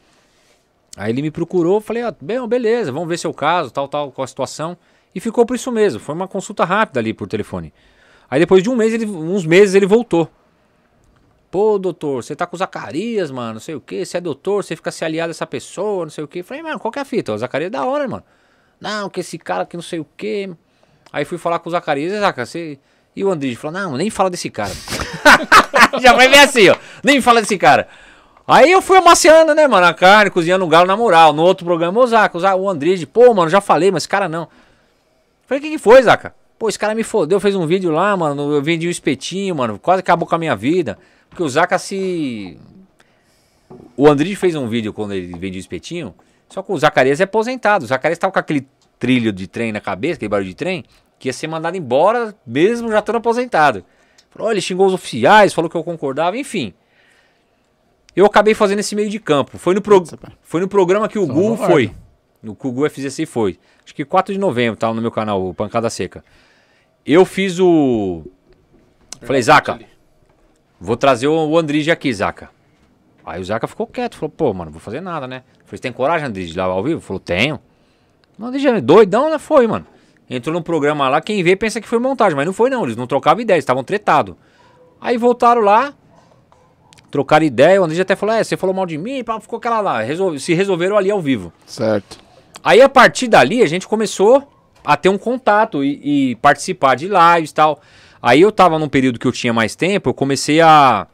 Aí 0.97 1.13
ele 1.13 1.23
me 1.23 1.31
procurou, 1.31 1.81
falei, 1.81 2.03
ah, 2.03 2.15
bem, 2.21 2.47
beleza, 2.49 2.91
vamos 2.91 3.09
ver 3.09 3.19
seu 3.19 3.33
caso, 3.33 3.71
tal, 3.71 3.89
tal, 3.89 4.11
qual 4.11 4.25
a 4.25 4.29
situação. 4.29 4.77
E 5.15 5.21
ficou 5.21 5.47
por 5.47 5.57
isso 5.57 5.71
mesmo. 5.73 6.01
Foi 6.01 6.15
uma 6.15 6.29
consulta 6.29 6.65
rápida 6.65 7.01
ali 7.01 7.13
por 7.13 7.27
telefone. 7.27 7.73
Aí 8.31 8.39
depois 8.39 8.63
de 8.63 8.71
um 8.71 8.77
mês, 8.77 8.93
ele, 8.93 9.07
uns 9.07 9.45
meses, 9.45 9.75
ele 9.75 9.87
voltou. 9.87 10.31
Pô, 11.51 11.79
doutor, 11.79 12.23
você 12.23 12.37
tá 12.37 12.47
com 12.47 12.55
o 12.55 12.59
Zacarias, 12.59 13.31
mano, 13.31 13.55
não 13.55 13.61
sei 13.61 13.75
o 13.75 13.81
que. 13.81 14.05
Você 14.05 14.19
é 14.19 14.21
doutor, 14.21 14.63
você 14.63 14.77
fica 14.77 14.93
se 14.93 15.05
aliado 15.05 15.31
a 15.31 15.33
essa 15.33 15.47
pessoa, 15.47 16.05
não 16.05 16.11
sei 16.11 16.23
o 16.23 16.29
que. 16.29 16.45
Falei, 16.45 16.63
mano, 16.63 16.79
qual 16.79 16.93
que 16.93 16.99
é 17.01 17.03
a 17.03 17.05
fita? 17.05 17.33
O 17.33 17.39
Zacarias 17.39 17.69
é 17.69 17.71
da 17.71 17.85
hora, 17.85 18.07
mano. 18.07 18.23
Não, 18.81 19.11
que 19.11 19.19
esse 19.19 19.37
cara 19.37 19.67
que 19.67 19.77
não 19.77 19.83
sei 19.83 19.99
o 19.99 20.07
que. 20.17 20.49
Aí 21.13 21.25
fui 21.25 21.39
falar 21.39 21.59
com 21.59 21.69
o 21.69 21.73
Zacarias, 21.73 22.21
Zaca, 22.21 22.47
você. 22.47 22.79
E 23.17 23.25
o 23.25 23.31
Andrige 23.31 23.57
falou, 23.57 23.81
não, 23.81 23.97
nem 23.97 24.09
fala 24.11 24.31
desse 24.31 24.49
cara. 24.49 24.73
Já 26.01 26.13
vai 26.13 26.29
ver 26.29 26.39
assim, 26.39 26.69
ó. 26.69 26.77
Nem 27.03 27.21
fala 27.21 27.41
desse 27.41 27.59
cara. 27.59 27.89
Aí 28.47 28.71
eu 28.71 28.83
fui 28.83 28.99
amaciando, 28.99 29.55
né, 29.55 29.67
mano, 29.69 29.87
a 29.87 29.95
carne, 29.95 30.31
cozinhando 30.31 30.65
o 30.65 30.69
galo 30.69 30.87
na 30.87 30.97
moral. 30.97 31.33
No 31.33 31.43
outro 31.43 31.65
programa, 31.65 32.01
o 32.01 32.07
Zaca, 32.07 32.39
o 32.57 32.69
Andrige, 32.69 33.07
pô, 33.07 33.33
mano, 33.33 33.49
já 33.49 33.61
falei, 33.61 33.91
mas 33.91 34.03
esse 34.03 34.09
cara 34.09 34.29
não. 34.29 34.49
Falei, 35.47 35.61
o 35.61 35.63
que, 35.63 35.71
que 35.71 35.79
foi, 35.79 36.03
Zaca? 36.03 36.35
Pô, 36.59 36.69
esse 36.69 36.79
cara 36.79 36.95
me 36.95 37.03
fodeu, 37.03 37.41
fez 37.41 37.55
um 37.57 37.67
vídeo 37.67 37.91
lá, 37.91 38.17
mano. 38.17 38.53
Eu 38.53 38.63
vendi 38.63 38.87
um 38.87 38.91
espetinho, 38.91 39.55
mano. 39.55 39.79
Quase 39.79 40.01
acabou 40.01 40.29
com 40.29 40.35
a 40.35 40.39
minha 40.39 40.55
vida. 40.55 40.99
Porque 41.29 41.43
o 41.43 41.49
Zaca 41.49 41.79
se. 41.79 42.59
O 43.97 44.07
Andrige 44.07 44.37
fez 44.37 44.55
um 44.55 44.69
vídeo 44.69 44.93
quando 44.93 45.15
ele 45.15 45.39
vendia 45.39 45.59
o 45.59 45.61
espetinho. 45.61 46.15
Só 46.49 46.63
que 46.63 46.71
o 46.71 46.79
Zacarias 46.79 47.21
é 47.21 47.25
aposentado. 47.25 47.85
O 47.85 47.89
Zacarias 47.89 48.19
tava 48.19 48.33
com 48.33 48.39
aquele 48.39 48.67
trilho 48.99 49.33
de 49.33 49.47
trem 49.47 49.73
na 49.73 49.81
cabeça, 49.81 50.17
aquele 50.17 50.29
barulho 50.29 50.49
de 50.49 50.55
trem, 50.55 50.85
que 51.19 51.29
ia 51.29 51.33
ser 51.33 51.47
mandado 51.47 51.77
embora, 51.77 52.35
mesmo 52.47 52.91
já 52.91 52.99
estando 52.99 53.17
aposentado. 53.17 53.85
Falou, 54.31 54.53
ele 54.53 54.61
xingou 54.61 54.87
os 54.87 54.93
oficiais, 54.93 55.55
falou 55.55 55.71
que 55.71 55.77
eu 55.77 55.83
concordava, 55.83 56.37
enfim. 56.37 56.75
Eu 58.15 58.27
acabei 58.27 58.55
fazendo 58.55 58.81
esse 58.81 58.95
meio 58.95 59.09
de 59.09 59.19
campo. 59.19 59.59
Foi 59.59 59.75
no, 59.75 59.81
pro... 59.81 60.03
foi 60.43 60.61
no 60.61 60.69
programa 60.69 61.09
que 61.09 61.19
o 61.19 61.27
Gu 61.27 61.57
foi. 61.57 61.95
No 62.43 62.55
que 62.55 62.67
o 62.67 62.73
Gu 62.73 62.89
FZC 62.89 63.27
foi 63.27 63.59
acho 63.91 63.95
que 63.95 64.05
4 64.05 64.33
de 64.33 64.39
novembro, 64.39 64.79
tá 64.79 64.93
no 64.95 65.03
meu 65.03 65.11
canal, 65.11 65.45
o 65.45 65.53
Pancada 65.53 65.91
Seca. 65.91 66.25
Eu 67.05 67.25
fiz 67.25 67.59
o. 67.59 68.25
Falei, 69.23 69.43
Zaca, 69.43 69.81
vou 70.81 70.97
trazer 70.97 71.27
o 71.27 71.59
Andrige 71.59 71.91
aqui, 71.91 72.13
Zaca. 72.13 72.51
Aí 73.27 73.41
o 73.41 73.45
Zaca 73.45 73.67
ficou 73.67 73.87
quieto, 73.87 74.17
falou, 74.17 74.31
pô, 74.31 74.55
mano, 74.55 74.67
não 74.67 74.73
vou 74.73 74.81
fazer 74.81 75.01
nada, 75.01 75.27
né? 75.27 75.43
Falei, 75.65 75.81
tem 75.81 75.93
coragem, 75.93 76.29
Andrige, 76.29 76.53
de 76.53 76.59
lá 76.59 76.65
ao 76.65 76.83
vivo? 76.83 77.01
Falou, 77.01 77.21
tenho. 77.21 77.61
O 78.39 78.45
Andrige 78.45 78.69
é 78.69 78.81
doidão, 78.81 79.29
né? 79.29 79.39
Foi, 79.39 79.67
mano. 79.67 79.87
Entrou 80.29 80.55
num 80.55 80.63
programa 80.63 81.09
lá, 81.09 81.21
quem 81.21 81.43
vê 81.43 81.57
pensa 81.57 81.81
que 81.81 81.89
foi 81.89 81.99
montagem, 81.99 82.37
mas 82.37 82.47
não 82.47 82.53
foi 82.53 82.71
não, 82.71 82.85
eles 82.85 82.97
não 82.97 83.07
trocavam 83.07 83.43
ideia, 83.43 83.59
estavam 83.59 83.83
tretados. 83.83 84.37
Aí 85.01 85.17
voltaram 85.17 85.61
lá, 85.61 85.93
trocaram 87.11 87.45
ideia, 87.45 87.81
o 87.81 87.85
Andrige 87.85 88.03
até 88.03 88.15
falou, 88.15 88.35
é, 88.35 88.45
você 88.45 88.57
falou 88.57 88.75
mal 88.75 88.87
de 88.87 88.97
mim, 88.97 89.23
ficou 89.41 89.57
aquela 89.57 89.81
lá, 89.81 90.01
resolve, 90.01 90.39
se 90.39 90.55
resolveram 90.55 90.97
ali 90.97 91.11
ao 91.11 91.21
vivo. 91.21 91.53
Certo. 91.67 92.19
Aí 92.63 92.81
a 92.81 92.89
partir 92.89 93.29
dali 93.29 93.63
a 93.63 93.67
gente 93.67 93.89
começou 93.89 94.47
a 94.85 94.97
ter 94.97 95.09
um 95.09 95.19
contato 95.19 95.85
e, 95.85 96.31
e 96.31 96.37
participar 96.37 96.95
de 96.95 97.09
lives 97.09 97.51
e 97.51 97.55
tal. 97.55 97.81
Aí 98.23 98.41
eu 98.41 98.53
tava 98.53 98.79
num 98.79 98.89
período 98.89 99.19
que 99.19 99.27
eu 99.27 99.33
tinha 99.33 99.53
mais 99.53 99.75
tempo, 99.75 100.11
eu 100.11 100.15
comecei 100.15 100.61
a 100.61 101.07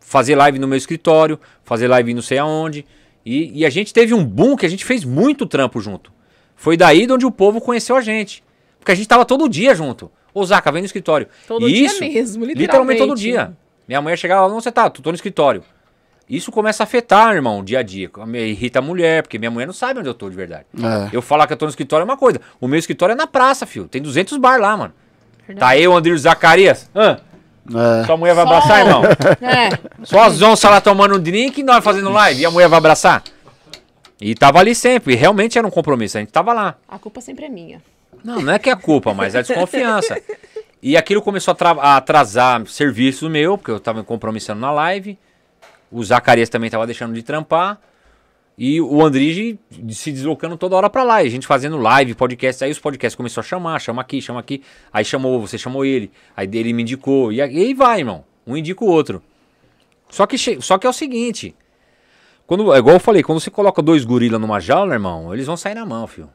fazer 0.00 0.34
live 0.34 0.58
no 0.58 0.68
meu 0.68 0.76
escritório, 0.76 1.38
fazer 1.64 1.88
live 1.88 2.12
não 2.12 2.22
sei 2.22 2.38
aonde. 2.38 2.84
E, 3.24 3.60
e, 3.60 3.64
a 3.64 3.70
gente 3.70 3.94
teve 3.94 4.12
um 4.12 4.24
boom 4.24 4.56
que 4.56 4.66
a 4.66 4.68
gente 4.68 4.84
fez 4.84 5.04
muito 5.04 5.46
trampo 5.46 5.80
junto. 5.80 6.12
Foi 6.56 6.76
daí 6.76 7.06
de 7.06 7.12
onde 7.12 7.24
o 7.24 7.30
povo 7.30 7.60
conheceu 7.60 7.96
a 7.96 8.00
gente. 8.00 8.42
Porque 8.80 8.90
a 8.90 8.94
gente 8.96 9.06
tava 9.06 9.24
todo 9.24 9.48
dia 9.48 9.74
junto. 9.76 10.10
Ô, 10.34 10.44
Zaca, 10.44 10.72
vem 10.72 10.82
no 10.82 10.86
escritório. 10.86 11.28
Todo 11.46 11.68
e 11.68 11.72
dia 11.72 11.86
isso, 11.86 12.00
mesmo, 12.00 12.44
literalmente. 12.44 12.58
literalmente 12.58 12.98
todo 12.98 13.16
dia. 13.16 13.56
Minha 13.92 14.00
mãe 14.00 14.16
chegava 14.16 14.40
lá, 14.40 14.46
onde 14.46 14.64
você 14.64 14.72
tá? 14.72 14.88
Tô 14.88 15.10
no 15.10 15.14
escritório. 15.14 15.62
Isso 16.26 16.50
começa 16.50 16.82
a 16.82 16.84
afetar, 16.84 17.34
irmão, 17.34 17.58
o 17.58 17.62
dia 17.62 17.80
a 17.80 17.82
dia. 17.82 18.10
Irrita 18.36 18.78
a 18.78 18.82
mulher, 18.82 19.22
porque 19.22 19.38
minha 19.38 19.50
mulher 19.50 19.66
não 19.66 19.74
sabe 19.74 20.00
onde 20.00 20.08
eu 20.08 20.14
tô 20.14 20.30
de 20.30 20.34
verdade. 20.34 20.64
É. 20.74 21.10
Eu 21.14 21.20
falar 21.20 21.46
que 21.46 21.52
eu 21.52 21.58
tô 21.58 21.66
no 21.66 21.68
escritório 21.68 22.02
é 22.02 22.06
uma 22.06 22.16
coisa. 22.16 22.40
O 22.58 22.66
meu 22.66 22.78
escritório 22.78 23.12
é 23.12 23.16
na 23.16 23.26
praça, 23.26 23.66
filho. 23.66 23.86
Tem 23.86 24.00
200 24.00 24.38
bar 24.38 24.58
lá, 24.58 24.74
mano. 24.78 24.94
Verdade. 25.46 25.60
Tá 25.60 25.78
eu, 25.78 25.94
André 25.94 26.16
Zacarias. 26.16 26.90
Hã? 26.96 27.18
É. 27.68 28.06
Sua 28.06 28.16
mulher 28.16 28.34
vai 28.34 28.46
Só... 28.46 28.50
abraçar, 28.50 28.86
irmão? 28.86 29.02
É. 29.42 30.04
Só 30.04 30.22
as 30.22 30.40
onças 30.40 30.70
lá 30.70 30.80
tomando 30.80 31.16
um 31.16 31.20
drink 31.20 31.60
e 31.60 31.62
nós 31.62 31.84
fazendo 31.84 32.10
live. 32.10 32.40
E 32.40 32.46
a 32.46 32.50
mulher 32.50 32.68
vai 32.68 32.78
abraçar? 32.78 33.22
E 34.18 34.34
tava 34.34 34.58
ali 34.58 34.74
sempre. 34.74 35.12
E 35.12 35.16
realmente 35.16 35.58
era 35.58 35.66
um 35.66 35.70
compromisso. 35.70 36.16
A 36.16 36.20
gente 36.20 36.32
tava 36.32 36.54
lá. 36.54 36.76
A 36.88 36.98
culpa 36.98 37.20
sempre 37.20 37.44
é 37.44 37.48
minha. 37.50 37.82
Não, 38.24 38.40
não 38.40 38.54
é 38.54 38.58
que 38.58 38.70
é 38.70 38.74
culpa, 38.74 39.12
mas 39.12 39.34
é 39.34 39.42
desconfiança. 39.42 40.16
E 40.82 40.96
aquilo 40.96 41.22
começou 41.22 41.54
a, 41.58 41.96
atrasar 41.96 42.66
serviço 42.66 43.30
meu, 43.30 43.56
porque 43.56 43.70
eu 43.70 43.78
tava 43.78 44.00
me 44.00 44.04
compromissando 44.04 44.60
na 44.60 44.72
live. 44.72 45.16
O 45.92 46.02
Zacarias 46.02 46.48
também 46.48 46.66
estava 46.66 46.84
deixando 46.86 47.14
de 47.14 47.22
trampar. 47.22 47.80
E 48.58 48.80
o 48.80 49.00
Andrige 49.02 49.58
se 49.90 50.10
deslocando 50.10 50.56
toda 50.56 50.74
hora 50.74 50.90
para 50.90 51.04
lá. 51.04 51.22
E 51.22 51.28
a 51.28 51.30
gente 51.30 51.46
fazendo 51.46 51.76
live, 51.76 52.14
podcast. 52.14 52.64
Aí 52.64 52.70
os 52.70 52.80
podcasts 52.80 53.14
começou 53.14 53.40
a 53.40 53.44
chamar, 53.44 53.78
chama 53.78 54.02
aqui, 54.02 54.20
chama 54.20 54.40
aqui. 54.40 54.62
Aí 54.92 55.04
chamou, 55.04 55.40
você 55.40 55.56
chamou 55.56 55.84
ele. 55.84 56.10
Aí 56.36 56.48
ele 56.52 56.72
me 56.72 56.82
indicou. 56.82 57.32
E 57.32 57.40
aí 57.40 57.72
vai, 57.74 58.00
irmão. 58.00 58.24
Um 58.44 58.56
indica 58.56 58.84
o 58.84 58.88
outro. 58.88 59.22
Só 60.10 60.26
que, 60.26 60.36
só 60.36 60.78
que 60.78 60.86
é 60.86 60.90
o 60.90 60.92
seguinte. 60.92 61.54
Quando, 62.44 62.74
é 62.74 62.78
igual 62.78 62.96
eu 62.96 63.00
falei, 63.00 63.22
quando 63.22 63.40
você 63.40 63.50
coloca 63.50 63.80
dois 63.80 64.04
gorilas 64.04 64.40
numa 64.40 64.58
jaula, 64.58 64.94
irmão, 64.94 65.32
eles 65.32 65.46
vão 65.46 65.56
sair 65.56 65.74
na 65.74 65.86
mão, 65.86 66.06
filho. 66.08 66.28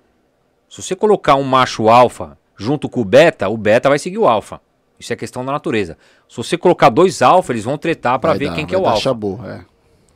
Se 0.69 0.82
você 0.82 0.95
colocar 0.95 1.35
um 1.35 1.43
macho 1.43 1.90
alfa 1.90 2.38
junto 2.58 2.90
com 2.90 3.02
o 3.02 3.06
beta, 3.06 3.48
o 3.48 3.56
beta 3.56 3.88
vai 3.88 4.00
seguir 4.00 4.18
o 4.18 4.27
alfa. 4.27 4.60
Isso 5.00 5.14
é 5.14 5.16
questão 5.16 5.45
da 5.45 5.52
natureza. 5.52 5.98
Se 6.27 6.36
você 6.36 6.58
colocar 6.58 6.90
dois 6.90 7.22
alfa, 7.22 7.53
eles 7.53 7.64
vão 7.64 7.77
tretar 7.77 8.19
para 8.19 8.34
ver 8.34 8.50
dar, 8.50 8.56
quem 8.56 8.66
que 8.66 8.74
é 8.74 8.77
o 8.77 8.86
alfa. 8.86 9.02
Chabu, 9.02 9.40
é. 9.45 9.64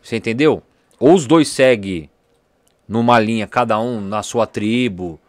Você 0.02 0.18
entendeu? 0.18 0.64
Ou 1.00 1.14
os 1.14 1.28
dois 1.28 1.48
seguem 1.48 2.10
numa 2.88 3.20
linha, 3.20 3.48
cada 3.48 3.80
um 3.80 4.02
na 4.02 4.24
sua 4.24 4.48
tribo, 4.48 5.20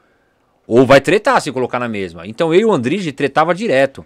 ou 0.67 0.87
vai 0.87 1.01
tretar 1.01 1.41
se 1.41 1.53
colocar 1.53 1.79
na 1.79 1.89
mesma. 1.89 2.27
Então 2.27 2.53
eu 2.53 2.61
e 2.61 2.65
o 2.65 2.73
Andrige 2.73 3.13
tretava 3.13 3.55
direto. 3.55 4.05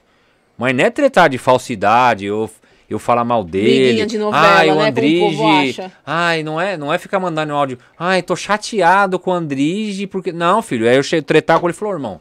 Mas 0.59 0.75
não 0.75 0.85
é 0.85 0.91
tretar 0.91 1.29
de 1.29 1.39
falsidade, 1.39 2.31
ou 2.31 2.51
eu 2.89 2.99
falar 2.99 3.25
mal 3.25 3.45
dele. 3.45 4.07
de 4.07 4.19
novela, 4.19 4.47
ai, 4.47 4.71
o 4.71 4.75
né, 4.77 4.89
Andrige. 4.89 5.83
Ai, 6.05 6.43
não 6.43 6.61
é, 6.61 6.77
não 6.77 6.93
é 6.93 6.99
ficar 6.99 7.21
mandando 7.21 7.53
áudio. 7.53 7.79
Ai, 7.99 8.23
tô 8.23 8.35
chateado 8.35 9.19
com 9.19 9.31
o 9.31 9.35
Andrige, 9.35 10.07
porque. 10.07 10.33
Não, 10.33 10.63
filho, 10.63 10.89
aí 10.89 10.97
eu 10.97 11.23
tretar 11.23 11.61
com 11.61 11.67
ele 11.67 11.75
e 11.75 11.79
falou, 11.79 11.95
irmão, 11.95 12.21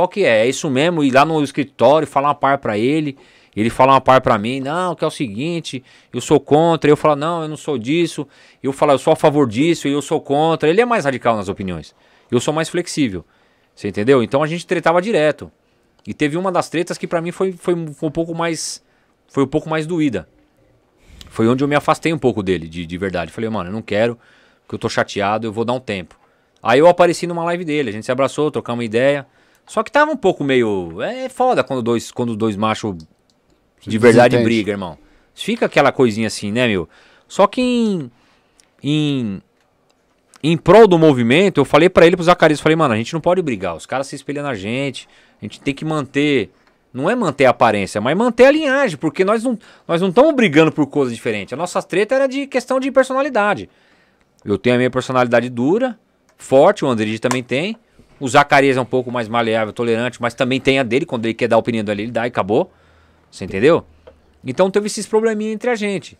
qual 0.00 0.08
que 0.08 0.24
é? 0.24 0.46
É 0.46 0.48
isso 0.48 0.70
mesmo? 0.70 1.04
Ir 1.04 1.10
lá 1.10 1.26
no 1.26 1.42
escritório, 1.42 2.06
falar 2.06 2.28
uma 2.28 2.34
par 2.34 2.58
pra 2.58 2.78
ele. 2.78 3.18
Ele 3.54 3.68
fala 3.68 3.92
uma 3.92 4.00
par 4.00 4.20
pra 4.20 4.38
mim, 4.38 4.60
não, 4.60 4.94
que 4.94 5.04
é 5.04 5.06
o 5.06 5.10
seguinte, 5.10 5.82
eu 6.12 6.20
sou 6.20 6.40
contra. 6.40 6.90
Eu 6.90 6.96
falo, 6.96 7.16
não, 7.16 7.42
eu 7.42 7.48
não 7.48 7.56
sou 7.56 7.76
disso. 7.76 8.26
Eu 8.62 8.72
falo, 8.72 8.92
eu 8.92 8.98
sou 8.98 9.12
a 9.12 9.16
favor 9.16 9.46
disso 9.46 9.88
eu 9.88 10.00
sou 10.00 10.20
contra. 10.20 10.68
Ele 10.70 10.80
é 10.80 10.84
mais 10.86 11.04
radical 11.04 11.36
nas 11.36 11.48
opiniões. 11.48 11.94
Eu 12.30 12.40
sou 12.40 12.54
mais 12.54 12.68
flexível. 12.68 13.24
Você 13.74 13.88
entendeu? 13.88 14.22
Então 14.22 14.42
a 14.42 14.46
gente 14.46 14.66
tretava 14.66 15.02
direto. 15.02 15.50
E 16.06 16.14
teve 16.14 16.38
uma 16.38 16.50
das 16.50 16.70
tretas 16.70 16.96
que 16.96 17.06
para 17.06 17.20
mim 17.20 17.30
foi, 17.30 17.52
foi, 17.52 17.74
um 17.74 18.10
pouco 18.10 18.34
mais. 18.34 18.82
Foi 19.28 19.44
um 19.44 19.48
pouco 19.48 19.68
mais 19.68 19.86
doída. 19.86 20.26
Foi 21.28 21.46
onde 21.46 21.62
eu 21.62 21.68
me 21.68 21.74
afastei 21.74 22.12
um 22.12 22.18
pouco 22.18 22.42
dele, 22.42 22.66
de, 22.68 22.86
de 22.86 22.98
verdade. 22.98 23.30
Falei, 23.30 23.50
mano, 23.50 23.68
eu 23.68 23.72
não 23.72 23.82
quero, 23.82 24.18
que 24.66 24.74
eu 24.74 24.78
tô 24.78 24.88
chateado, 24.88 25.46
eu 25.46 25.52
vou 25.52 25.64
dar 25.64 25.74
um 25.74 25.80
tempo. 25.80 26.18
Aí 26.62 26.78
eu 26.78 26.88
apareci 26.88 27.26
numa 27.26 27.44
live 27.44 27.64
dele, 27.64 27.90
a 27.90 27.92
gente 27.92 28.04
se 28.04 28.12
abraçou, 28.12 28.50
trocamos 28.50 28.78
uma 28.78 28.84
ideia. 28.84 29.26
Só 29.70 29.84
que 29.84 29.92
tava 29.92 30.10
um 30.10 30.16
pouco 30.16 30.42
meio. 30.42 31.00
É 31.00 31.28
foda 31.28 31.62
quando 31.62 31.80
dois, 31.80 32.10
quando 32.10 32.34
dois 32.34 32.56
machos 32.56 32.92
de 33.80 33.98
verdade 33.98 34.30
Desentende. 34.30 34.42
briga, 34.42 34.72
irmão. 34.72 34.98
Fica 35.32 35.66
aquela 35.66 35.92
coisinha 35.92 36.26
assim, 36.26 36.50
né, 36.50 36.66
meu? 36.66 36.88
Só 37.28 37.46
que 37.46 37.62
em. 37.62 38.10
Em, 38.82 39.40
em 40.42 40.56
prol 40.56 40.88
do 40.88 40.98
movimento, 40.98 41.60
eu 41.60 41.64
falei 41.64 41.88
para 41.88 42.04
ele, 42.04 42.16
pro 42.16 42.24
Zacarias, 42.24 42.60
falei, 42.60 42.74
mano, 42.74 42.94
a 42.94 42.96
gente 42.96 43.14
não 43.14 43.20
pode 43.20 43.40
brigar. 43.42 43.76
Os 43.76 43.86
caras 43.86 44.08
se 44.08 44.16
espelham 44.16 44.42
na 44.42 44.56
gente. 44.56 45.08
A 45.40 45.44
gente 45.44 45.60
tem 45.60 45.72
que 45.72 45.84
manter. 45.84 46.50
Não 46.92 47.08
é 47.08 47.14
manter 47.14 47.44
a 47.44 47.50
aparência, 47.50 48.00
mas 48.00 48.18
manter 48.18 48.46
a 48.46 48.50
linhagem, 48.50 48.96
porque 48.98 49.24
nós 49.24 49.44
não 49.44 49.56
nós 49.86 50.00
não 50.00 50.08
estamos 50.08 50.34
brigando 50.34 50.72
por 50.72 50.84
coisas 50.88 51.14
diferentes. 51.14 51.52
A 51.52 51.56
nossa 51.56 51.80
treta 51.80 52.16
era 52.16 52.26
de 52.26 52.48
questão 52.48 52.80
de 52.80 52.90
personalidade. 52.90 53.70
Eu 54.44 54.58
tenho 54.58 54.74
a 54.74 54.78
minha 54.78 54.90
personalidade 54.90 55.48
dura, 55.48 55.96
forte, 56.36 56.84
o 56.84 56.88
André 56.88 57.16
também 57.18 57.44
tem. 57.44 57.76
O 58.20 58.28
Zacarias 58.28 58.76
é 58.76 58.80
um 58.80 58.84
pouco 58.84 59.10
mais 59.10 59.28
maleável, 59.28 59.72
tolerante, 59.72 60.20
mas 60.20 60.34
também 60.34 60.60
tem 60.60 60.78
a 60.78 60.82
dele. 60.82 61.06
Quando 61.06 61.24
ele 61.24 61.34
quer 61.34 61.48
dar 61.48 61.56
a 61.56 61.58
opinião 61.58 61.82
dele, 61.82 62.02
ele 62.02 62.12
dá 62.12 62.26
e 62.26 62.28
acabou. 62.28 62.70
Você 63.30 63.46
entendeu? 63.46 63.84
Então 64.44 64.70
teve 64.70 64.86
esses 64.86 65.06
probleminha 65.06 65.52
entre 65.52 65.70
a 65.70 65.74
gente. 65.74 66.18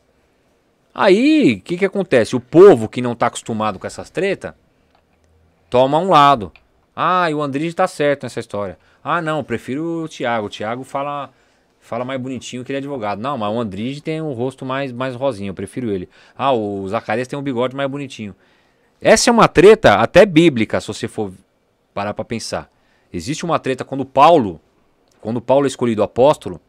Aí, 0.95 1.55
o 1.55 1.61
que 1.61 1.77
que 1.77 1.85
acontece? 1.85 2.35
O 2.35 2.41
povo 2.41 2.89
que 2.89 3.03
não 3.03 3.15
tá 3.15 3.27
acostumado 3.27 3.79
com 3.79 3.87
essas 3.87 4.09
tretas, 4.11 4.55
toma 5.69 5.99
um 5.99 6.09
lado. 6.09 6.51
Ah, 6.97 7.31
e 7.31 7.35
o 7.35 7.43
Andrige 7.43 7.75
tá 7.75 7.87
certo 7.87 8.25
nessa 8.25 8.41
história. 8.41 8.79
Ah, 9.03 9.23
não, 9.23 9.45
prefiro 9.45 10.05
o 10.05 10.09
Thiago. 10.09 10.47
O 10.47 10.51
Thiago 10.51 10.85
fala, 10.85 11.31
fala 11.81 12.05
mais 12.05 12.21
bonitinho 12.21 12.65
que 12.65 12.73
ele 12.73 12.79
é 12.79 12.81
advogado. 12.81 13.21
Não, 13.21 13.39
mas 13.39 13.53
o 13.53 13.61
Andrige 13.61 14.01
tem 14.01 14.21
um 14.21 14.33
rosto 14.33 14.65
mais, 14.65 14.91
mais 14.91 15.15
rosinho, 15.15 15.51
eu 15.51 15.55
prefiro 15.55 15.91
ele. 15.91 16.09
Ah, 16.37 16.53
o 16.53 16.87
Zacarias 16.89 17.29
tem 17.29 17.39
um 17.39 17.43
bigode 17.43 17.77
mais 17.77 17.89
bonitinho. 17.89 18.35
Essa 19.01 19.31
é 19.31 19.33
uma 19.33 19.49
treta 19.49 19.95
até 19.95 20.27
bíblica, 20.27 20.81
se 20.81 20.89
você 20.89 21.09
for 21.09 21.33
parar 21.95 22.15
para 22.15 22.25
pensar. 22.25 22.71
Existe 23.13 23.45
uma 23.45 23.59
treta 23.59 23.85
quando 23.85 24.05
Paulo, 24.05 24.61
quando 25.21 25.41
Paulo 25.41 25.67
é 25.67 25.69
escolhido 25.69 26.03
apóstolo, 26.03 26.61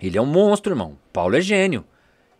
ele 0.00 0.18
é 0.18 0.22
um 0.22 0.26
monstro, 0.26 0.72
irmão. 0.72 0.96
Paulo 1.12 1.36
é 1.36 1.40
gênio. 1.40 1.84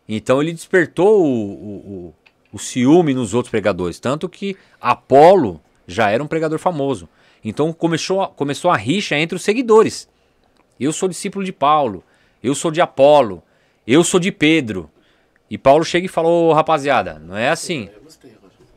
Então 0.08 0.42
ele 0.42 0.52
despertou 0.52 1.24
o, 1.24 2.08
o, 2.08 2.14
o 2.52 2.58
ciúme 2.58 3.14
nos 3.14 3.34
outros 3.34 3.50
pregadores. 3.50 3.98
Tanto 3.98 4.28
que 4.28 4.56
Apolo 4.80 5.60
já 5.86 6.10
era 6.10 6.22
um 6.22 6.26
pregador 6.26 6.58
famoso. 6.58 7.08
Então 7.44 7.72
começou, 7.72 8.26
começou 8.28 8.70
a 8.70 8.76
rixa 8.76 9.16
entre 9.16 9.36
os 9.36 9.42
seguidores. 9.42 10.08
Eu 10.78 10.92
sou 10.92 11.08
discípulo 11.08 11.44
de 11.44 11.52
Paulo, 11.52 12.02
eu 12.42 12.54
sou 12.54 12.70
de 12.70 12.80
Apolo, 12.80 13.42
eu 13.86 14.02
sou 14.02 14.18
de 14.18 14.32
Pedro. 14.32 14.90
E 15.48 15.58
Paulo 15.58 15.84
chega 15.84 16.06
e 16.06 16.08
falou, 16.08 16.52
rapaziada, 16.52 17.18
não 17.18 17.36
é 17.36 17.50
assim. 17.50 17.88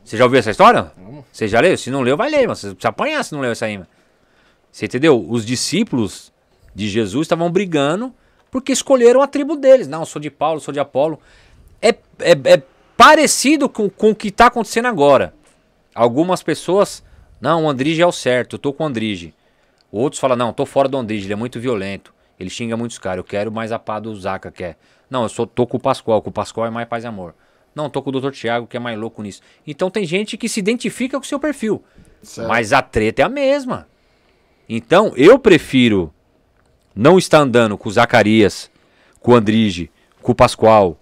Você 0.08 0.16
já 0.16 0.24
ouviu 0.24 0.40
essa 0.40 0.52
história? 0.52 0.90
Você 1.34 1.50
já 1.50 1.60
leu? 1.60 1.78
Se 1.78 1.92
não 1.92 2.00
leu, 2.00 2.16
vai 2.16 2.30
ler, 2.30 2.48
mas 2.48 2.60
você 2.60 2.68
precisa 2.68 2.88
apanhar 2.88 3.22
se 3.26 3.34
não 3.34 3.42
leu 3.42 3.52
essa 3.52 3.66
aí. 3.66 3.78
Você 4.72 4.86
entendeu? 4.86 5.26
Os 5.30 5.46
discípulos 5.46 6.32
de 6.74 6.88
Jesus 6.88 7.26
estavam 7.26 7.52
brigando 7.52 8.16
porque 8.50 8.72
escolheram 8.72 9.22
a 9.22 9.28
tribo 9.28 9.58
deles. 9.58 9.86
Não, 9.86 10.00
eu 10.00 10.06
sou 10.06 10.22
de 10.22 10.30
Paulo, 10.30 10.62
sou 10.62 10.74
de 10.74 10.80
Apolo. 10.80 11.20
É, 11.82 11.90
é, 12.20 12.32
é 12.46 12.64
parecido 12.96 13.68
com, 13.68 13.90
com 13.90 14.12
o 14.12 14.16
que 14.16 14.30
está 14.30 14.46
acontecendo 14.46 14.86
agora. 14.86 15.34
Algumas 15.94 16.42
pessoas, 16.42 17.04
não, 17.42 17.66
o 17.66 17.70
Andrige 17.70 18.02
é 18.02 18.08
o 18.08 18.12
certo, 18.14 18.54
eu 18.54 18.60
tô 18.60 18.72
com 18.72 18.86
o 18.86 18.88
Andrige. 18.88 19.34
Outros 19.92 20.22
falam, 20.22 20.38
não, 20.38 20.54
tô 20.54 20.66
fora 20.66 20.88
do 20.88 20.98
Andrige, 20.98 21.26
ele 21.26 21.34
é 21.34 21.36
muito 21.36 21.60
violento. 21.60 22.14
Ele 22.40 22.50
xinga 22.50 22.78
muitos 22.78 22.98
caras, 22.98 23.18
eu 23.18 23.24
quero 23.26 23.52
mais 23.52 23.74
a 23.74 23.80
pá 23.80 24.00
do 24.00 24.16
Zaca, 24.16 24.52
que 24.52 24.64
é. 24.64 24.78
Não, 25.10 25.24
eu 25.24 25.30
sou, 25.30 25.46
tô 25.46 25.68
com 25.68 25.76
o 25.76 25.82
Pascoal, 25.82 26.22
com 26.22 26.30
o 26.30 26.34
Pascoal 26.34 26.68
é 26.68 26.70
mais 26.70 26.88
paz 26.88 27.04
e 27.04 27.08
amor. 27.08 27.36
Não, 27.78 27.92
tô 27.92 28.02
com 28.02 28.10
o 28.10 28.20
Dr. 28.20 28.32
Tiago, 28.32 28.66
que 28.66 28.76
é 28.76 28.80
mais 28.80 28.98
louco 28.98 29.22
nisso. 29.22 29.40
Então 29.66 29.92
tem 29.92 30.04
gente 30.04 30.36
que 30.36 30.50
se 30.50 30.60
identifica 30.60 31.16
com 31.16 31.24
o 31.24 31.28
seu 31.28 31.40
perfil. 31.40 31.84
Certo. 32.24 32.48
Mas 32.48 32.74
a 32.74 32.82
treta 32.82 33.22
é 33.22 33.26
a 33.26 33.30
mesma. 33.30 33.88
Então 34.68 35.14
eu 35.16 35.38
prefiro 35.38 36.12
não 36.96 37.20
estar 37.20 37.38
andando 37.38 37.78
com 37.78 37.88
o 37.88 37.92
Zacarias, 37.92 38.72
com 39.20 39.32
o 39.32 39.36
Andrige, 39.36 39.92
com 40.24 40.32
o 40.32 40.36
Pascoal, 40.36 41.00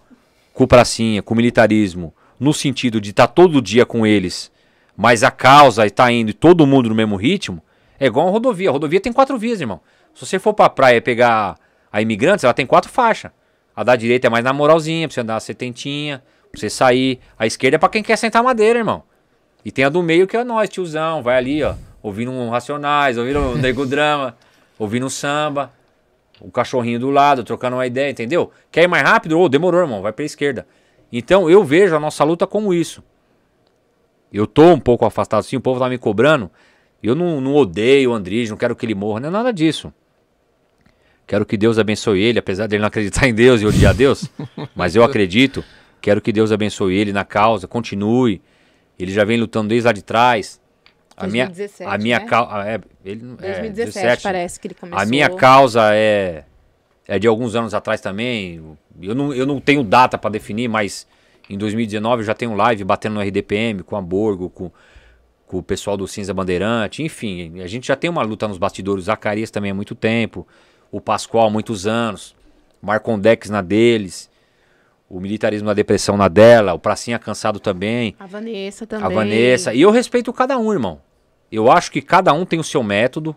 com 0.53 0.65
o 0.65 0.67
Pracinha, 0.67 1.23
com 1.23 1.33
o 1.33 1.37
militarismo, 1.37 2.13
no 2.37 2.53
sentido 2.53 2.99
de 2.99 3.11
estar 3.11 3.27
tá 3.27 3.33
todo 3.33 3.61
dia 3.61 3.85
com 3.85 4.05
eles, 4.05 4.51
mas 4.97 5.23
a 5.23 5.31
causa 5.31 5.85
está 5.85 6.11
indo 6.11 6.33
todo 6.33 6.67
mundo 6.67 6.89
no 6.89 6.95
mesmo 6.95 7.15
ritmo, 7.15 7.63
é 7.97 8.07
igual 8.07 8.25
uma 8.25 8.33
rodovia. 8.33 8.67
A 8.67 8.73
rodovia 8.73 8.99
tem 8.99 9.13
quatro 9.13 9.37
vias, 9.37 9.61
irmão. 9.61 9.79
Se 10.13 10.25
você 10.25 10.39
for 10.39 10.53
pra 10.53 10.69
praia 10.69 11.01
pegar 11.01 11.57
a 11.89 12.01
imigrantes, 12.01 12.43
ela 12.43 12.53
tem 12.53 12.65
quatro 12.65 12.91
faixas. 12.91 13.31
A 13.73 13.81
da 13.81 13.95
direita 13.95 14.27
é 14.27 14.29
mais 14.29 14.43
na 14.43 14.51
moralzinha, 14.51 15.07
pra 15.07 15.13
você 15.13 15.21
andar 15.21 15.37
a 15.37 15.39
setentinha, 15.39 16.21
pra 16.55 16.61
você 16.61 16.69
sair. 16.69 17.19
A 17.37 17.45
esquerda 17.45 17.75
é 17.75 17.77
pra 17.77 17.89
quem 17.89 18.01
quer 18.01 18.17
sentar 18.17 18.43
madeira, 18.43 18.79
irmão. 18.79 19.03
E 19.63 19.71
tem 19.71 19.85
a 19.85 19.89
do 19.89 20.01
meio 20.01 20.27
que 20.27 20.35
é 20.35 20.43
nós, 20.43 20.69
tiozão. 20.69 21.21
Vai 21.21 21.37
ali, 21.37 21.63
ó, 21.63 21.75
ouvindo 22.01 22.31
um 22.31 22.49
Racionais, 22.49 23.17
ouvindo 23.17 23.39
um 23.39 23.55
Nego 23.55 23.85
Drama, 23.87 24.35
ouvindo 24.77 25.05
um 25.05 25.09
samba. 25.09 25.71
O 26.41 26.51
cachorrinho 26.51 26.99
do 26.99 27.09
lado, 27.09 27.43
trocando 27.43 27.77
uma 27.77 27.87
ideia, 27.87 28.09
entendeu? 28.09 28.51
Quer 28.71 28.83
ir 28.83 28.87
mais 28.87 29.03
rápido? 29.03 29.39
Ô, 29.39 29.43
oh, 29.43 29.49
demorou, 29.49 29.79
irmão, 29.79 30.01
vai 30.01 30.11
pra 30.11 30.25
esquerda. 30.25 30.67
Então 31.11 31.49
eu 31.49 31.63
vejo 31.63 31.95
a 31.95 31.99
nossa 31.99 32.23
luta 32.23 32.45
como 32.45 32.73
isso. 32.73 33.03
Eu 34.33 34.45
tô 34.45 34.73
um 34.73 34.79
pouco 34.79 35.05
afastado 35.05 35.39
assim, 35.39 35.55
o 35.55 35.61
povo 35.61 35.79
tá 35.79 35.87
me 35.87 35.97
cobrando. 35.97 36.51
Eu 37.01 37.15
não, 37.15 37.39
não 37.39 37.55
odeio 37.55 38.11
o 38.11 38.13
Andrés, 38.13 38.49
não 38.49 38.57
quero 38.57 38.75
que 38.75 38.85
ele 38.85 38.95
morra, 38.95 39.19
não 39.19 39.29
é 39.29 39.31
nada 39.31 39.53
disso. 39.53 39.93
Quero 41.27 41.45
que 41.45 41.57
Deus 41.57 41.79
abençoe 41.79 42.21
ele, 42.21 42.37
apesar 42.37 42.67
dele 42.67 42.81
não 42.81 42.87
acreditar 42.87 43.27
em 43.27 43.33
Deus 43.33 43.61
e 43.61 43.65
odiar 43.65 43.95
Deus. 43.95 44.29
mas 44.75 44.95
eu 44.95 45.03
acredito. 45.03 45.63
Quero 46.05 46.21
que 46.21 46.31
Deus 46.31 46.51
abençoe 46.51 46.95
ele 46.95 47.11
na 47.11 47.25
causa, 47.25 47.67
continue. 47.67 48.39
Ele 48.99 49.11
já 49.11 49.23
vem 49.25 49.39
lutando 49.39 49.69
desde 49.69 49.87
lá 49.87 49.91
de 49.91 50.03
trás. 50.03 50.61
A 51.17 51.21
2017, 51.21 51.79
minha, 51.79 51.95
a 51.95 51.97
minha 51.97 52.19
né? 52.19 52.25
causa. 52.27 52.69
É, 52.69 52.79
ele, 53.03 53.21
2017 53.21 54.05
é, 54.05 54.15
parece 54.17 54.59
que 54.59 54.67
ele 54.67 54.75
começou. 54.75 55.01
A 55.01 55.03
minha 55.07 55.27
causa 55.31 55.95
é, 55.95 56.43
é 57.07 57.17
de 57.17 57.25
alguns 57.25 57.55
anos 57.55 57.73
atrás 57.73 58.01
também. 58.01 58.77
Eu 59.01 59.15
não, 59.15 59.33
eu 59.33 59.47
não 59.47 59.59
tenho 59.59 59.83
data 59.83 60.15
para 60.15 60.29
definir, 60.29 60.67
mas 60.67 61.07
em 61.49 61.57
2019 61.57 62.21
eu 62.21 62.25
já 62.27 62.35
tenho 62.35 62.53
live 62.53 62.83
batendo 62.83 63.15
no 63.15 63.21
RDPM 63.21 63.81
com 63.81 63.95
a 63.95 64.01
Borgo, 64.01 64.51
com, 64.51 64.69
com 65.47 65.57
o 65.57 65.63
pessoal 65.63 65.97
do 65.97 66.07
Cinza 66.07 66.35
Bandeirante. 66.35 67.01
Enfim, 67.01 67.59
a 67.61 67.67
gente 67.67 67.87
já 67.87 67.95
tem 67.95 68.11
uma 68.11 68.21
luta 68.21 68.47
nos 68.47 68.59
bastidores. 68.59 69.05
O 69.05 69.07
Zacarias 69.07 69.49
também 69.49 69.71
há 69.71 69.73
muito 69.73 69.95
tempo. 69.95 70.47
O 70.91 71.01
Pascoal 71.01 71.47
há 71.47 71.49
muitos 71.49 71.87
anos. 71.87 72.35
Marcondex 72.79 73.49
na 73.49 73.63
deles 73.63 74.29
o 75.15 75.21
militarismo 75.21 75.67
na 75.67 75.73
depressão 75.73 76.17
na 76.17 76.27
dela, 76.27 76.73
o 76.73 76.79
Pracinha 76.79 77.17
cansado 77.17 77.57
também. 77.57 78.13
A 78.19 78.27
Vanessa 78.27 78.85
também. 78.85 79.05
A 79.05 79.09
Vanessa. 79.09 79.73
E 79.73 79.81
eu 79.81 79.89
respeito 79.89 80.33
cada 80.33 80.57
um, 80.57 80.73
irmão. 80.73 80.99
Eu 81.49 81.71
acho 81.71 81.89
que 81.89 82.01
cada 82.01 82.33
um 82.33 82.45
tem 82.45 82.59
o 82.59 82.63
seu 82.63 82.83
método. 82.83 83.33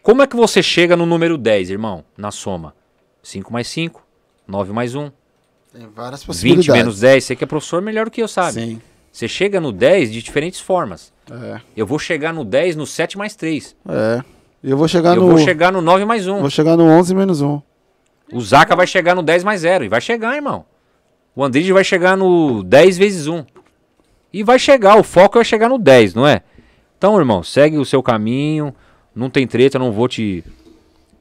Como 0.00 0.22
é 0.22 0.28
que 0.28 0.36
você 0.36 0.62
chega 0.62 0.94
no 0.94 1.04
número 1.04 1.36
10, 1.36 1.70
irmão? 1.70 2.04
Na 2.16 2.30
soma. 2.30 2.72
5 3.20 3.52
mais 3.52 3.66
5, 3.66 4.00
9 4.46 4.72
mais 4.72 4.94
1. 4.94 5.10
Tem 5.72 5.88
várias 5.88 6.22
possibilidades. 6.22 6.66
20 6.66 6.76
menos 6.76 7.00
10. 7.00 7.24
Você 7.24 7.34
que 7.34 7.42
é 7.42 7.46
professor 7.48 7.82
melhor 7.82 8.04
do 8.04 8.10
que 8.12 8.22
eu, 8.22 8.28
sabe? 8.28 8.52
Sim. 8.52 8.82
Você 9.10 9.26
chega 9.26 9.60
no 9.60 9.72
10 9.72 10.12
de 10.12 10.22
diferentes 10.22 10.60
formas. 10.60 11.12
É. 11.28 11.60
Eu 11.76 11.84
vou 11.84 11.98
chegar 11.98 12.32
no 12.32 12.44
10 12.44 12.76
no 12.76 12.86
7 12.86 13.18
mais 13.18 13.34
3. 13.34 13.74
É. 13.88 14.22
Eu 14.62 14.76
vou 14.76 14.86
chegar 14.86 15.16
eu 15.16 15.22
no. 15.22 15.30
Eu 15.30 15.36
vou 15.36 15.44
chegar 15.44 15.72
no 15.72 15.80
9 15.80 16.04
mais 16.04 16.28
1. 16.28 16.38
Vou 16.38 16.50
chegar 16.50 16.76
no 16.76 16.84
11 16.84 17.12
menos 17.12 17.40
1. 17.40 17.60
O 18.32 18.40
Zaca 18.40 18.76
vai 18.76 18.86
chegar 18.86 19.16
no 19.16 19.22
10 19.24 19.42
mais 19.42 19.62
0. 19.62 19.84
E 19.84 19.88
vai 19.88 20.00
chegar, 20.00 20.36
irmão. 20.36 20.64
O 21.36 21.44
Andrige 21.44 21.70
vai 21.70 21.84
chegar 21.84 22.16
no 22.16 22.62
10 22.62 22.96
vezes 22.96 23.26
1. 23.26 23.44
E 24.32 24.42
vai 24.42 24.58
chegar, 24.58 24.98
o 24.98 25.02
foco 25.02 25.38
é 25.38 25.44
chegar 25.44 25.68
no 25.68 25.78
10, 25.78 26.14
não 26.14 26.26
é? 26.26 26.40
Então, 26.96 27.18
irmão, 27.18 27.42
segue 27.42 27.76
o 27.76 27.84
seu 27.84 28.02
caminho. 28.02 28.74
Não 29.14 29.28
tem 29.28 29.46
treta, 29.46 29.78
não 29.78 29.92
vou 29.92 30.08
te. 30.08 30.42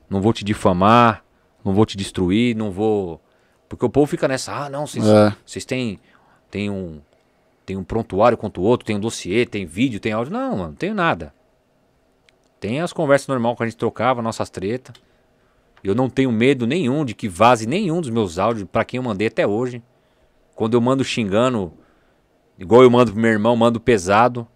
Não 0.10 0.22
vou 0.22 0.32
te 0.32 0.46
difamar. 0.46 1.22
Não 1.66 1.74
vou 1.74 1.86
te 1.86 1.98
destruir. 1.98 2.56
Não 2.56 2.72
vou. 2.72 3.22
Porque 3.68 3.86
o 3.86 3.90
povo 3.90 4.08
fica 4.08 4.26
nessa. 4.26 4.54
Ah, 4.54 4.70
não, 4.70 4.88
vocês, 4.88 5.06
é. 5.06 5.68
têm, 5.68 6.00
têm 6.50 6.70
um. 6.70 7.02
Tem 7.66 7.76
um 7.76 7.84
prontuário 7.84 8.38
contra 8.38 8.62
o 8.62 8.64
outro, 8.64 8.86
tem 8.86 8.96
um 8.96 9.00
dossiê, 9.00 9.44
tem 9.46 9.66
vídeo, 9.66 10.00
tem 10.00 10.14
áudio. 10.14 10.32
Não, 10.32 10.52
mano, 10.52 10.68
não 10.68 10.76
tenho 10.76 10.94
nada. 10.94 11.34
Tem 12.60 12.80
as 12.80 12.94
conversas 12.94 13.28
normais 13.28 13.58
que 13.58 13.64
a 13.64 13.66
gente 13.66 13.78
trocava, 13.78 14.22
nossas 14.22 14.50
tretas. 14.50 14.96
Eu 15.84 15.96
não 15.96 16.10
tenho 16.10 16.32
medo 16.32 16.66
nenhum 16.66 17.04
de 17.04 17.14
que 17.14 17.28
vaze 17.28 17.66
nenhum 17.66 18.00
dos 18.00 18.10
meus 18.12 18.38
áudios 18.40 18.68
para 18.72 18.86
quem 18.86 18.98
eu 18.98 19.04
mandei 19.04 19.28
até 19.28 19.46
hoje. 19.46 19.82
Quando 20.56 20.76
eu 20.76 20.82
mando 20.82 21.04
xingando, 21.04 21.74
igual 22.58 22.82
eu 22.82 22.90
mando 22.90 23.12
pro 23.12 23.22
meu 23.22 23.32
irmão, 23.32 23.56
mando 23.56 23.80
pesado. 23.80 24.48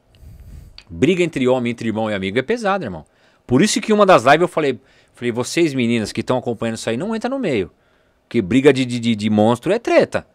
Briga 0.90 1.22
entre 1.22 1.48
homem, 1.48 1.72
entre 1.72 1.90
irmão 1.90 2.10
e 2.10 2.14
amigo 2.14 2.40
é 2.40 2.42
pesado, 2.42 2.84
irmão. 2.84 3.06
Por 3.46 3.62
isso 3.62 3.82
que 3.82 3.94
uma 3.94 4.06
das 4.06 4.24
lives 4.24 4.42
eu 4.42 4.48
falei, 4.48 4.80
falei, 5.14 5.32
vocês 5.32 5.74
meninas 5.74 6.12
que 6.12 6.22
estão 6.22 6.38
acompanhando 6.38 6.78
isso 6.78 6.90
aí, 6.90 6.98
não 6.98 7.16
entra 7.16 7.30
no 7.30 7.38
meio. 7.38 7.70
Porque 8.24 8.42
briga 8.42 8.72
de, 8.72 8.86
de, 8.86 9.16
de 9.16 9.30
monstro 9.30 9.74
é 9.74 9.78
treta. 9.78 10.26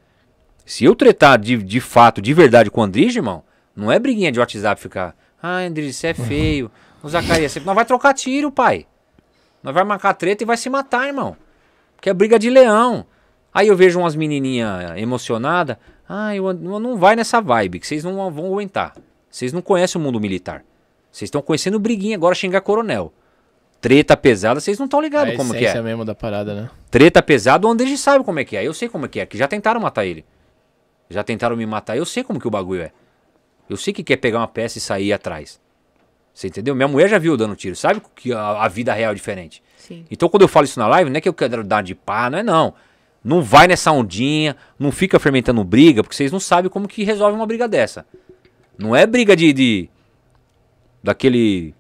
Se 0.67 0.85
eu 0.85 0.95
tretar 0.95 1.39
de, 1.39 1.57
de 1.57 1.81
fato, 1.81 2.21
de 2.21 2.33
verdade 2.35 2.71
com 2.71 2.81
o 2.81 2.85
Andrige, 2.85 3.19
irmão, 3.19 3.43
não 3.75 3.91
é 3.91 3.99
briguinha 3.99 4.31
de 4.31 4.39
WhatsApp 4.39 4.81
ficar, 4.81 5.17
ah, 5.43 5.59
Andrige, 5.59 5.93
você 5.93 6.09
é 6.09 6.15
feio. 6.15 6.71
O 7.03 7.09
Zacarias, 7.09 7.53
você 7.53 7.61
não 7.61 7.75
vai 7.75 7.85
trocar 7.85 8.15
tiro, 8.15 8.51
pai. 8.51 8.87
Nós 9.63 9.75
vai 9.75 9.85
marcar 9.85 10.15
treta 10.15 10.43
e 10.43 10.47
vai 10.47 10.57
se 10.57 10.71
matar, 10.71 11.07
irmão. 11.07 11.37
Que 12.01 12.11
é 12.11 12.15
briga 12.15 12.39
de 12.39 12.49
leão. 12.49 13.07
Aí 13.55 13.69
eu 13.69 13.77
vejo 13.77 14.01
umas 14.01 14.17
menininhas 14.17 14.99
emocionadas. 14.99 15.77
Ah, 16.09 16.35
eu, 16.35 16.49
eu 16.49 16.81
não 16.81 16.97
vai 16.97 17.15
nessa 17.15 17.41
vibe, 17.41 17.79
que 17.79 17.87
vocês 17.87 18.03
não 18.03 18.29
vão 18.31 18.47
aguentar. 18.47 18.95
Vocês 19.31 19.53
não 19.53 19.63
conhecem 19.63 20.01
o 20.01 20.05
mundo 20.05 20.21
militar. 20.21 20.65
Vocês 21.11 21.29
estão 21.29 21.41
conhecendo 21.41 21.79
briguinha 21.79 22.17
agora 22.17 22.35
xingar 22.35 22.61
coronel. 22.61 23.13
Treta 23.81 24.17
pesada, 24.17 24.61
vocês 24.61 24.79
não 24.79 24.87
estão 24.87 25.01
ligados 25.01 25.37
como 25.37 25.55
que 25.55 25.65
é. 25.65 25.81
mesmo 25.81 26.05
da 26.05 26.15
parada, 26.15 26.55
né? 26.55 26.71
Treta 26.91 27.23
pesada, 27.23 27.67
o 27.67 27.71
André 27.71 27.97
sabe 27.97 28.25
como 28.25 28.41
é 28.41 28.45
que 28.45 28.57
é. 28.57 28.67
Eu 28.67 28.75
sei 28.75 28.89
como 28.89 29.07
é 29.07 29.09
que 29.09 29.21
é, 29.21 29.27
que 29.27 29.39
já 29.39 29.47
tentaram 29.47 29.81
matar 29.81 30.05
ele. 30.05 30.25
Já 31.09 31.23
tentaram 31.23 31.55
me 31.55 31.67
matar, 31.67 31.97
eu 31.97 32.05
sei 32.05 32.25
como 32.25 32.41
que 32.41 32.49
o 32.49 32.51
bagulho 32.51 32.83
é. 32.83 32.93
Eu 33.69 33.77
sei 33.77 33.93
que 33.93 34.03
quer 34.03 34.17
pegar 34.17 34.39
uma 34.39 34.49
peça 34.49 34.79
e 34.79 34.81
sair 34.81 35.13
atrás. 35.13 35.61
Você 36.33 36.49
entendeu? 36.49 36.75
Minha 36.75 36.89
mulher 36.89 37.09
já 37.09 37.19
viu 37.19 37.37
dando 37.37 37.55
tiro, 37.55 37.77
sabe 37.77 38.03
que 38.17 38.33
a, 38.33 38.65
a 38.65 38.69
vida 38.69 38.93
real 38.93 39.13
é 39.13 39.15
diferente. 39.15 39.63
Sim. 39.77 40.05
Então 40.11 40.29
quando 40.29 40.43
eu 40.43 40.49
falo 40.49 40.65
isso 40.65 40.81
na 40.81 40.89
live, 40.89 41.11
não 41.11 41.19
é 41.19 41.21
que 41.21 41.29
eu 41.29 41.35
quero 41.35 41.63
dar 41.63 41.83
de 41.83 41.95
pá, 41.95 42.29
não 42.29 42.39
é 42.39 42.43
não. 42.43 42.75
Não 43.25 43.41
vai 43.41 43.67
nessa 43.67 43.91
ondinha, 43.91 44.55
não 44.79 44.93
fica 44.93 45.19
fermentando 45.19 45.65
briga, 45.65 46.03
porque 46.03 46.15
vocês 46.15 46.31
não 46.31 46.39
sabem 46.39 46.71
como 46.71 46.87
que 46.87 47.03
resolve 47.05 47.35
uma 47.35 47.47
briga 47.47 47.67
dessa. 47.67 48.05
Não 48.79 48.95
é 48.95 49.07
briga 49.07 49.35
de. 49.35 49.51
de 49.53 49.89
daquele. 51.03 51.75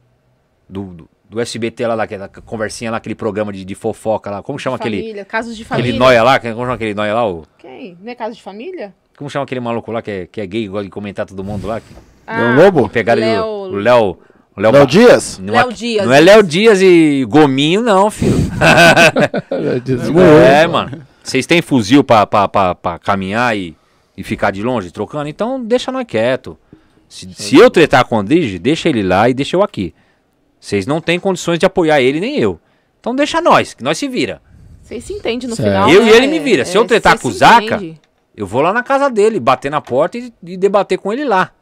Do, 0.66 0.84
do, 0.84 1.10
do 1.28 1.40
SBT 1.40 1.86
lá, 1.86 1.97
daquela 1.97 2.28
conversinha 2.28 2.90
lá, 2.90 2.97
aquele 2.97 3.14
programa 3.14 3.52
de, 3.52 3.62
de 3.62 3.74
fofoca 3.74 4.31
lá. 4.31 4.42
Como 4.42 4.58
chama 4.58 4.78
família, 4.78 5.10
aquele. 5.10 5.24
Casos 5.26 5.55
de 5.55 5.64
família. 5.64 5.90
Aquele 5.90 5.98
noia 5.98 6.23
lá, 6.23 6.40
como 6.40 6.55
chama 6.62 6.74
aquele 6.74 6.94
noia 6.94 7.12
lá? 7.12 7.28
O... 7.28 7.44
Quem? 7.58 7.98
Não 8.00 8.10
é 8.10 8.14
caso 8.14 8.34
de 8.34 8.42
família? 8.42 8.94
Como 9.18 9.28
chama 9.28 9.44
aquele 9.44 9.60
maluco 9.60 9.92
lá 9.92 10.00
que 10.00 10.10
é, 10.10 10.26
que 10.26 10.40
é 10.40 10.47
gay, 10.47 10.66
gosta 10.66 10.84
de 10.84 10.90
comentar 10.90 11.26
todo 11.26 11.44
mundo 11.44 11.66
lá? 11.66 11.82
Ah, 12.26 12.55
Lobo? 12.56 12.89
Pegaram 12.89 13.20
Léo... 13.20 13.44
o 13.44 13.76
Léo. 13.76 14.18
Léo, 14.56 14.73
Léo 14.73 14.86
Dias? 14.86 15.39
Não 15.39 15.52
Léo 15.52 15.70
é, 15.70 15.73
Dias. 15.73 16.06
Não 16.06 16.12
é 16.12 16.20
Léo 16.20 16.42
Dias 16.42 16.81
e 16.81 17.24
Gominho, 17.28 17.82
não, 17.82 18.10
filho. 18.10 18.39
é, 20.47 20.66
mano. 20.66 21.02
Vocês 21.25 21.47
têm 21.47 21.62
fuzil 21.62 22.05
pra, 22.05 22.27
pra, 22.27 22.47
pra, 22.47 22.75
pra 22.75 22.99
caminhar 22.99 23.57
e, 23.57 23.75
e 24.17 24.23
ficar 24.23 24.51
de 24.51 24.62
longe 24.62 24.93
trocando? 24.93 25.28
Então 25.28 25.65
deixa 25.65 25.91
nós 25.91 26.05
quieto. 26.07 26.57
Se, 27.09 27.33
se 27.33 27.57
eu 27.57 27.70
tretar 27.70 28.05
com 28.05 28.17
o 28.17 28.19
Andrige, 28.19 28.59
deixa 28.59 28.89
ele 28.91 29.03
lá 29.03 29.28
e 29.28 29.35
deixa 29.35 29.57
eu 29.57 29.62
aqui. 29.62 29.94
Vocês 30.61 30.86
não 30.86 31.01
têm 31.01 31.19
condições 31.19 31.59
de 31.59 31.65
apoiar 31.65 32.01
ele 32.01 32.20
nem 32.20 32.39
eu. 32.39 32.61
Então 33.01 33.17
deixa 33.17 33.41
nós, 33.41 33.73
que 33.73 33.83
nós 33.83 33.97
se 33.97 34.07
vira. 34.07 34.41
Vocês 34.83 35.03
se 35.03 35.15
entendem 35.15 35.49
no 35.49 35.57
certo. 35.57 35.69
final. 35.69 35.91
Eu 35.91 36.03
né? 36.03 36.11
e 36.11 36.15
ele 36.15 36.27
me 36.27 36.39
vira. 36.39 36.65
Se 36.65 36.77
eu 36.77 36.83
é, 36.83 36.86
tretar 36.86 37.19
com 37.19 37.28
o 37.28 37.33
Zaca, 37.33 37.81
Eu 38.36 38.47
vou 38.47 38.61
lá 38.61 38.73
na 38.73 38.83
casa 38.83 39.09
dele, 39.09 39.41
bater 39.41 39.70
na 39.70 39.81
porta 39.81 40.19
e, 40.19 40.33
e 40.43 40.57
debater 40.59 40.99
com 40.99 41.11
ele 41.11 41.25
lá. 41.25 41.53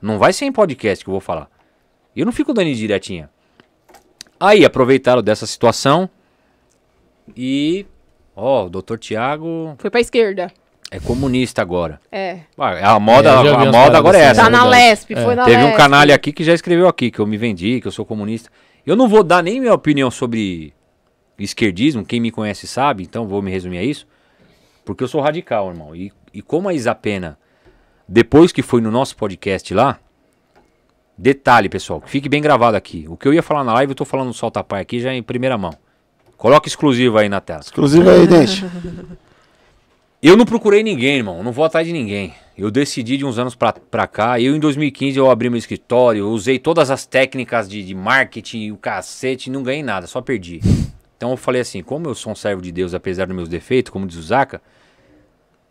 Não 0.00 0.18
vai 0.18 0.32
ser 0.32 0.44
em 0.44 0.52
podcast 0.52 1.02
que 1.02 1.08
eu 1.08 1.12
vou 1.12 1.20
falar. 1.20 1.48
Eu 2.14 2.26
não 2.26 2.32
fico 2.32 2.52
dando 2.52 2.72
diretinha. 2.74 3.30
Aí 4.38 4.64
aproveitaram 4.64 5.22
dessa 5.22 5.46
situação 5.46 6.08
e. 7.34 7.86
Ó, 8.36 8.66
o 8.66 8.68
doutor 8.68 8.98
Tiago 8.98 9.74
Foi 9.78 9.90
pra 9.90 9.98
esquerda. 10.00 10.52
é 10.90 11.00
comunista 11.00 11.62
agora. 11.62 11.98
É. 12.12 12.40
Ah, 12.58 12.94
A 12.94 13.00
moda, 13.00 13.30
É, 13.30 13.32
a 13.54 13.64
moda 13.72 13.96
agora 13.98 14.18
é 14.18 14.28
assim, 14.28 14.30
essa. 14.32 14.42
Tá 14.42 14.50
né? 14.50 14.56
na 14.58 14.62
verdade. 14.64 14.82
Lesp, 14.88 15.10
É. 15.14 15.24
foi 15.24 15.34
na 15.34 15.44
Teve 15.46 15.64
um 15.64 15.72
canalha 15.74 16.14
aqui 16.14 16.32
que 16.32 16.44
já 16.44 16.52
escreveu 16.52 16.86
aqui, 16.86 17.10
que 17.10 17.18
eu 17.18 17.26
me 17.26 17.36
vendi, 17.38 17.80
que 17.80 17.86
eu 17.88 17.92
sou 17.92 18.04
comunista. 18.04 18.50
Eu 18.86 18.94
não 18.94 19.08
vou 19.08 19.22
dar 19.24 19.42
nem 19.42 19.58
minha 19.60 19.74
opinião 19.74 20.10
sobre 20.10 20.72
esquerdismo, 21.38 22.04
quem 22.04 22.20
me 22.20 22.30
conhece 22.30 22.66
sabe, 22.66 23.02
então 23.02 23.26
vou 23.26 23.40
me 23.42 23.50
resumir 23.50 23.78
a 23.78 23.82
isso. 23.82 24.06
Porque 24.84 25.02
eu 25.02 25.08
sou 25.08 25.20
radical, 25.20 25.68
irmão. 25.70 25.96
E, 25.96 26.12
e 26.32 26.40
como 26.40 26.68
a 26.68 26.74
Isapena, 26.74 27.36
depois 28.06 28.52
que 28.52 28.62
foi 28.62 28.80
no 28.80 28.90
nosso 28.90 29.16
podcast 29.16 29.72
lá, 29.74 29.98
detalhe, 31.18 31.68
pessoal, 31.68 32.00
que 32.00 32.08
fique 32.10 32.28
bem 32.28 32.40
gravado 32.42 32.76
aqui. 32.76 33.06
O 33.08 33.16
que 33.16 33.26
eu 33.26 33.34
ia 33.34 33.42
falar 33.42 33.64
na 33.64 33.72
live, 33.74 33.90
eu 33.90 33.96
tô 33.96 34.04
falando 34.04 34.28
no 34.28 34.34
Solta 34.34 34.62
Pai 34.62 34.82
aqui 34.82 35.00
já 35.00 35.12
em 35.12 35.22
primeira 35.22 35.56
mão. 35.58 35.74
Coloca 36.36 36.68
exclusivo 36.68 37.18
aí 37.18 37.28
na 37.28 37.40
tela. 37.40 37.60
Exclusivo 37.60 38.08
aí, 38.10 38.26
Dente. 38.26 38.64
Eu 40.22 40.36
não 40.36 40.44
procurei 40.44 40.82
ninguém, 40.82 41.16
irmão. 41.16 41.42
Não 41.42 41.52
vou 41.52 41.64
atrás 41.64 41.86
de 41.86 41.92
ninguém. 41.92 42.34
Eu 42.56 42.70
decidi 42.70 43.16
de 43.16 43.24
uns 43.24 43.38
anos 43.38 43.54
pra, 43.54 43.72
pra 43.72 44.06
cá. 44.06 44.40
Eu, 44.40 44.56
em 44.56 44.60
2015, 44.60 45.18
eu 45.18 45.30
abri 45.30 45.48
meu 45.48 45.58
escritório. 45.58 46.20
Eu 46.20 46.30
usei 46.30 46.58
todas 46.58 46.90
as 46.90 47.06
técnicas 47.06 47.68
de, 47.68 47.82
de 47.82 47.94
marketing, 47.94 48.70
o 48.70 48.76
cacete. 48.76 49.50
Não 49.50 49.62
ganhei 49.62 49.82
nada, 49.82 50.06
só 50.06 50.20
perdi. 50.20 50.60
Então 51.16 51.30
eu 51.30 51.36
falei 51.36 51.60
assim: 51.60 51.82
como 51.82 52.08
eu 52.08 52.14
sou 52.14 52.32
um 52.32 52.34
servo 52.34 52.60
de 52.60 52.72
Deus, 52.72 52.94
apesar 52.94 53.26
dos 53.26 53.36
meus 53.36 53.48
defeitos, 53.48 53.90
como 53.90 54.06
diz 54.06 54.18
o 54.18 54.22
Zaca, 54.22 54.60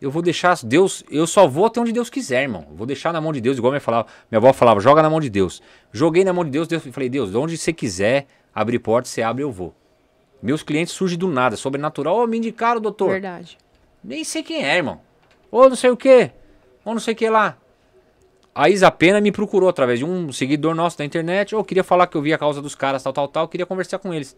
eu 0.01 0.09
vou 0.09 0.21
deixar 0.21 0.57
Deus. 0.63 1.03
Eu 1.09 1.27
só 1.27 1.47
vou 1.47 1.65
até 1.65 1.79
onde 1.79 1.91
Deus 1.91 2.09
quiser, 2.09 2.43
irmão. 2.43 2.65
Eu 2.69 2.75
vou 2.75 2.87
deixar 2.87 3.13
na 3.13 3.21
mão 3.21 3.31
de 3.31 3.41
Deus, 3.41 3.57
igual 3.57 3.71
minha, 3.71 3.81
falava, 3.81 4.07
minha 4.29 4.39
avó 4.39 4.51
falava: 4.53 4.79
joga 4.79 5.01
na 5.01 5.09
mão 5.09 5.19
de 5.19 5.29
Deus. 5.29 5.61
Joguei 5.91 6.23
na 6.23 6.33
mão 6.33 6.43
de 6.43 6.51
Deus. 6.51 6.67
Deus 6.67 6.83
falei: 6.91 7.09
Deus, 7.09 7.31
de 7.31 7.37
onde 7.37 7.57
você 7.57 7.71
quiser 7.71 8.27
abrir 8.53 8.79
porta, 8.79 9.07
você 9.07 9.21
abre, 9.21 9.43
eu 9.43 9.51
vou. 9.51 9.75
Meus 10.41 10.61
clientes 10.63 10.93
surgem 10.93 11.17
do 11.17 11.27
nada, 11.27 11.55
sobrenatural. 11.57 12.17
Ô, 12.17 12.27
me 12.27 12.37
indicaram, 12.37 12.79
doutor. 12.81 13.09
Verdade. 13.09 13.57
Nem 14.03 14.23
sei 14.23 14.43
quem 14.43 14.63
é, 14.63 14.75
irmão. 14.77 15.01
Ou 15.49 15.69
não 15.69 15.75
sei 15.75 15.89
o 15.89 15.97
que. 15.97 16.29
Ou 16.83 16.93
não 16.93 16.99
sei 16.99 17.13
o 17.13 17.17
que 17.17 17.29
lá. 17.29 17.57
A 18.53 18.69
Isa 18.69 18.89
Pena 18.91 19.19
me 19.19 19.31
procurou 19.31 19.67
através 19.67 19.99
de 19.99 20.05
um 20.05 20.31
seguidor 20.31 20.75
nosso 20.75 20.97
da 20.97 21.03
internet. 21.05 21.55
Ou 21.55 21.63
queria 21.63 21.83
falar 21.83 22.07
que 22.07 22.15
eu 22.15 22.21
vi 22.21 22.33
a 22.33 22.37
causa 22.37 22.61
dos 22.61 22.75
caras, 22.75 23.01
tal, 23.03 23.11
tal, 23.11 23.27
tal. 23.27 23.47
Queria 23.47 23.65
conversar 23.65 23.97
com 23.99 24.13
eles. 24.13 24.37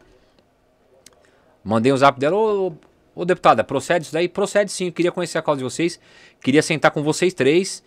Mandei 1.64 1.92
o 1.92 1.98
zap 1.98 2.17
dela. 2.19 2.35
Ô, 2.38 2.74
ô, 3.14 3.26
deputada, 3.26 3.64
procede 3.64 4.06
isso 4.06 4.14
daí? 4.14 4.30
Procede 4.30 4.72
sim. 4.72 4.88
Eu 4.88 4.93
queria 4.93 5.11
conhecer 5.11 5.38
a 5.38 5.42
causa 5.42 5.59
de 5.59 5.64
vocês. 5.64 6.00
Queria 6.42 6.61
sentar 6.61 6.92
com 6.92 7.03
vocês 7.03 7.34
três. 7.34 7.84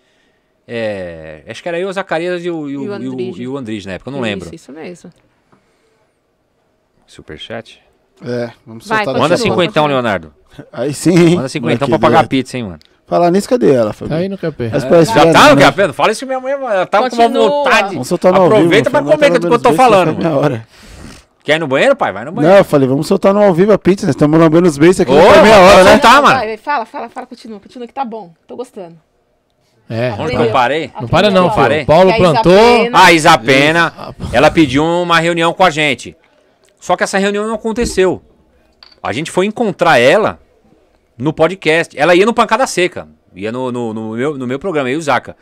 É, 0.69 1.43
acho 1.49 1.63
que 1.63 1.69
era 1.69 1.81
eu, 1.81 1.89
o 1.89 1.93
Zacarias 1.93 2.45
e 2.45 2.51
o, 2.51 2.69
e 2.69 2.77
o, 2.77 2.83
E 2.85 2.85
o 2.85 2.85
e 2.85 2.89
o, 2.89 2.93
Andrige. 2.93 3.43
e 3.43 3.49
o 3.49 3.57
Andrige 3.57 3.87
na 3.89 3.95
época. 3.95 4.11
Eu 4.11 4.13
não 4.13 4.19
Isso, 4.21 4.25
lembro. 4.25 4.55
Isso 4.55 4.73
mesmo. 4.73 5.11
Superchat? 7.07 7.83
É, 8.25 8.51
vamos 8.67 8.87
Vai, 8.87 8.99
soltar 8.99 9.05
continua. 9.05 9.19
Manda 9.23 9.37
cinquentão, 9.37 9.85
continua. 9.85 9.89
Leonardo. 9.89 10.33
Aí 10.73 10.93
sim. 10.93 11.11
hein? 11.17 11.37
Manda 11.37 11.49
cinquentão 11.49 11.89
pra 11.89 11.99
pagar 11.99 12.27
pizza, 12.29 12.57
hein, 12.57 12.65
mano. 12.65 12.79
Falar 13.07 13.31
nisso, 13.33 13.49
cadê 13.49 13.73
ela, 13.75 13.93
Tá 13.93 14.15
aí 14.15 14.29
no 14.29 14.39
capê. 14.39 14.71
Mas 14.73 14.85
É. 14.85 15.05
Já 15.05 15.27
que 15.27 15.33
tá, 15.33 15.53
no 15.55 15.61
capeta? 15.61 15.93
Fala 15.93 16.13
isso 16.13 16.25
mesmo, 16.25 16.43
mesmo. 16.45 16.65
Ela 16.69 16.87
tá 16.87 16.99
com 16.99 17.05
uma 17.05 17.11
Continua. 17.11 17.49
vontade. 17.49 17.89
Vamos 17.95 18.07
soltar 18.09 18.33
no 18.33 18.39
ao 18.39 18.45
vivo. 18.45 18.57
Aproveita 18.57 18.91
pra 18.91 19.03
comer, 19.03 19.31
que 19.41 19.47
eu 19.47 19.59
tô 19.59 19.73
falando, 19.73 20.17
minha 20.17 20.31
hora. 20.31 20.65
Quer 21.43 21.57
ir 21.57 21.59
no 21.59 21.67
banheiro, 21.67 21.97
pai? 21.97 22.13
Vai 22.13 22.25
no 22.25 22.31
Não, 22.31 22.37
banheiro. 22.37 22.59
eu 22.59 22.65
falei, 22.65 22.87
vamos 22.87 23.09
soltar 23.09 23.35
no 23.35 23.43
ao 23.43 23.53
vivo 23.53 23.73
a 23.73 23.79
pizza. 23.79 24.07
Nós 24.07 24.15
estamos 24.15 24.39
lambendo 24.39 24.69
os 24.69 24.79
beijos 24.79 25.01
aqui. 25.01 25.11
Ô, 25.11 25.15
não 25.17 25.43
meia 25.43 25.59
hora, 25.59 25.83
né? 25.85 25.91
soltar, 25.93 26.23
mano. 26.23 26.35
Vai, 26.39 26.57
fala, 26.57 26.85
fala, 26.87 27.09
fala, 27.09 27.27
continua, 27.27 27.59
continua 27.59 27.89
que 27.89 27.95
tá 27.95 28.05
bom. 28.05 28.31
Tô 28.47 28.55
gostando. 28.55 28.95
É. 29.89 30.15
Onde 30.17 30.37
que 30.37 30.43
eu 30.43 30.51
parei? 30.53 30.93
Não 31.01 31.09
para 31.09 31.31
não, 31.33 31.47
Aprendeu. 31.49 31.63
Parei. 31.65 31.79
filho. 31.79 31.87
Paulo 31.89 32.15
plantou. 32.17 32.53
Pena- 32.53 33.05
A 33.05 33.13
Isapena, 33.13 33.93
ela 34.33 34.51
pediu 34.53 34.85
uma 34.85 35.19
reunião 35.19 35.53
com 35.53 35.65
a 35.65 35.71
gente. 35.71 36.17
Só 36.81 36.97
que 36.97 37.05
essa 37.05 37.18
reunião 37.18 37.47
não 37.47 37.55
aconteceu. 37.55 38.23
A 39.02 39.12
gente 39.12 39.31
foi 39.31 39.47
encontrar 39.47 39.99
ela 39.99 40.41
no 41.17 41.33
podcast. 41.33 41.97
Ela 41.99 42.15
ia 42.15 42.26
no 42.26 42.34
Pancada 42.34 42.67
Seca. 42.67 43.07
Ia 43.34 43.52
no, 43.52 43.70
no, 43.70 43.94
no 43.94 44.10
meu, 44.12 44.36
no 44.36 44.47
meu 44.47 44.59
programa, 44.59 44.91
eu 44.91 44.94
e 44.94 44.97
o 44.97 45.02
Zaca. 45.02 45.36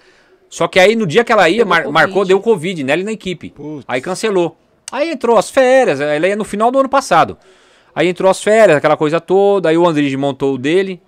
Só 0.51 0.67
que 0.69 0.79
aí 0.79 0.97
no 0.97 1.07
dia 1.07 1.25
que 1.25 1.33
ela 1.33 1.49
ia, 1.49 1.65
mar- 1.65 1.83
Covid. 1.85 1.93
marcou, 1.95 2.25
deu 2.25 2.41
Covid 2.41 2.83
nela 2.85 3.01
e 3.01 3.05
na 3.05 3.13
equipe. 3.13 3.51
Putz. 3.51 3.85
Aí 3.87 4.01
cancelou. 4.01 4.57
Aí 4.91 5.11
entrou 5.11 5.37
as 5.39 5.51
férias, 5.51 6.01
ela 6.01 6.27
ia 6.27 6.35
no 6.37 6.45
final 6.45 6.71
do 6.71 6.79
ano 6.79 6.89
passado. 6.89 7.37
Aí 7.95 8.09
entrou 8.09 8.31
as 8.31 8.43
férias, 8.43 8.77
aquela 8.79 8.97
coisa 8.97 9.21
toda. 9.21 9.69
Aí 9.69 9.77
o 9.79 9.87
Andrige 9.87 10.17
montou 10.17 10.55
o 10.55 10.59
dele. 10.59 11.01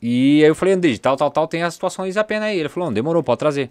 E 0.00 0.42
aí 0.42 0.48
eu 0.48 0.54
falei, 0.54 0.74
Andrige, 0.74 0.98
tal, 0.98 1.16
tal, 1.16 1.30
tal, 1.30 1.46
tem 1.46 1.62
a 1.62 1.70
situação 1.70 2.04
da 2.04 2.08
Isapena 2.08 2.46
aí. 2.46 2.58
Ele 2.58 2.68
falou, 2.68 2.88
não, 2.88 2.94
demorou, 2.94 3.22
pode 3.22 3.38
trazer. 3.38 3.70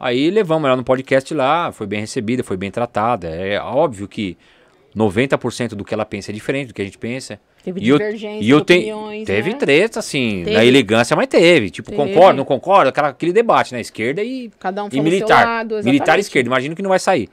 Aí 0.00 0.30
levamos 0.30 0.66
ela 0.66 0.76
no 0.76 0.82
podcast 0.82 1.32
lá, 1.34 1.70
foi 1.70 1.86
bem 1.86 2.00
recebida, 2.00 2.42
foi 2.42 2.56
bem 2.56 2.70
tratada. 2.70 3.28
É 3.28 3.60
óbvio 3.60 4.08
que 4.08 4.36
90% 4.96 5.74
do 5.74 5.84
que 5.84 5.92
ela 5.92 6.06
pensa 6.06 6.30
é 6.30 6.34
diferente 6.34 6.68
do 6.68 6.74
que 6.74 6.80
a 6.80 6.84
gente 6.84 6.96
pensa. 6.98 7.38
Teve 7.62 7.80
E 7.82 7.88
eu, 7.90 7.98
divergência 7.98 8.42
e 8.42 8.48
eu 8.48 8.62
tenho. 8.62 8.96
opiniões, 8.96 9.26
Teve 9.26 9.50
né? 9.52 9.56
treta, 9.58 9.98
assim, 9.98 10.42
Teve. 10.44 10.56
na 10.56 10.64
elegância, 10.64 11.14
mas 11.14 11.26
teve. 11.26 11.68
Tipo, 11.68 11.90
Teve. 11.90 12.02
concordo, 12.02 12.38
não 12.38 12.44
concordo? 12.46 12.88
Aquela, 12.88 13.08
aquele 13.08 13.32
debate, 13.34 13.74
né? 13.74 13.80
Esquerda 13.82 14.22
e, 14.22 14.50
Cada 14.58 14.82
um 14.82 14.88
e 14.90 15.00
militar. 15.02 15.38
seu 15.42 15.46
lado, 15.46 15.84
militar 15.84 16.16
e 16.16 16.20
esquerda, 16.22 16.48
imagino 16.48 16.74
que 16.74 16.80
não 16.82 16.88
vai 16.88 16.98
sair. 16.98 17.28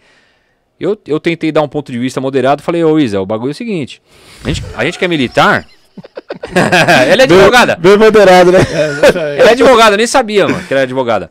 Eu, 0.78 0.98
eu 1.08 1.20
tentei 1.22 1.52
dar 1.52 1.62
um 1.62 1.70
ponto 1.70 1.90
de 1.92 1.98
vista 1.98 2.20
moderado, 2.20 2.62
falei, 2.62 2.84
ô 2.84 3.00
Isa, 3.00 3.22
o 3.22 3.26
bagulho 3.26 3.50
é 3.50 3.54
o 3.54 3.56
seguinte. 3.56 4.02
A 4.44 4.48
gente, 4.50 4.64
a 4.76 4.84
gente 4.86 5.00
que 5.00 5.06
é 5.06 5.08
militar. 5.08 5.66
Ela 7.10 7.22
é 7.22 7.24
advogada. 7.24 7.76
Bem 7.78 7.98
moderado, 7.98 8.52
né? 8.52 8.60
Ela 9.40 9.50
é 9.50 9.52
advogada, 9.54 9.94
eu 9.94 9.98
nem 9.98 10.06
sabia, 10.06 10.48
mano, 10.48 10.64
que 10.68 10.74
ela 10.74 10.82
é 10.82 10.84
advogada. 10.84 11.30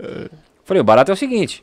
Falei, 0.67 0.81
o 0.81 0.85
barato 0.85 1.13
é 1.13 1.15
o 1.15 1.17
seguinte. 1.17 1.63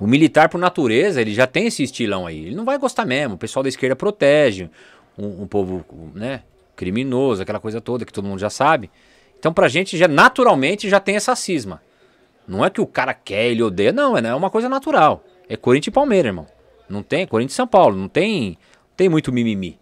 O 0.00 0.04
militar, 0.04 0.48
por 0.48 0.58
natureza, 0.58 1.20
ele 1.20 1.32
já 1.32 1.46
tem 1.46 1.68
esse 1.68 1.84
estilão 1.84 2.26
aí. 2.26 2.46
Ele 2.46 2.56
não 2.56 2.64
vai 2.64 2.76
gostar 2.76 3.06
mesmo. 3.06 3.36
O 3.36 3.38
pessoal 3.38 3.62
da 3.62 3.68
esquerda 3.68 3.94
protege 3.94 4.68
um, 5.16 5.42
um 5.42 5.46
povo, 5.46 5.84
né, 6.12 6.42
criminoso, 6.74 7.40
aquela 7.40 7.60
coisa 7.60 7.80
toda 7.80 8.04
que 8.04 8.12
todo 8.12 8.26
mundo 8.26 8.40
já 8.40 8.50
sabe. 8.50 8.90
Então, 9.38 9.52
pra 9.52 9.68
gente, 9.68 9.96
já 9.96 10.08
naturalmente, 10.08 10.88
já 10.88 10.98
tem 10.98 11.14
essa 11.14 11.36
cisma. 11.36 11.80
Não 12.48 12.64
é 12.64 12.68
que 12.68 12.80
o 12.80 12.86
cara 12.86 13.14
quer, 13.14 13.46
ele 13.46 13.62
odeia. 13.62 13.92
Não, 13.92 14.18
é, 14.18 14.26
é 14.26 14.34
uma 14.34 14.50
coisa 14.50 14.68
natural. 14.68 15.22
É 15.48 15.56
Corinthians 15.56 15.92
e 15.92 15.94
Palmeiras, 15.94 16.30
irmão. 16.30 16.46
Não 16.88 17.04
tem, 17.04 17.28
Corinthians 17.28 17.52
e 17.52 17.56
São 17.56 17.66
Paulo. 17.66 17.94
Não 17.94 18.08
tem, 18.08 18.58
tem 18.96 19.08
muito 19.08 19.30
mimimi. 19.30 19.78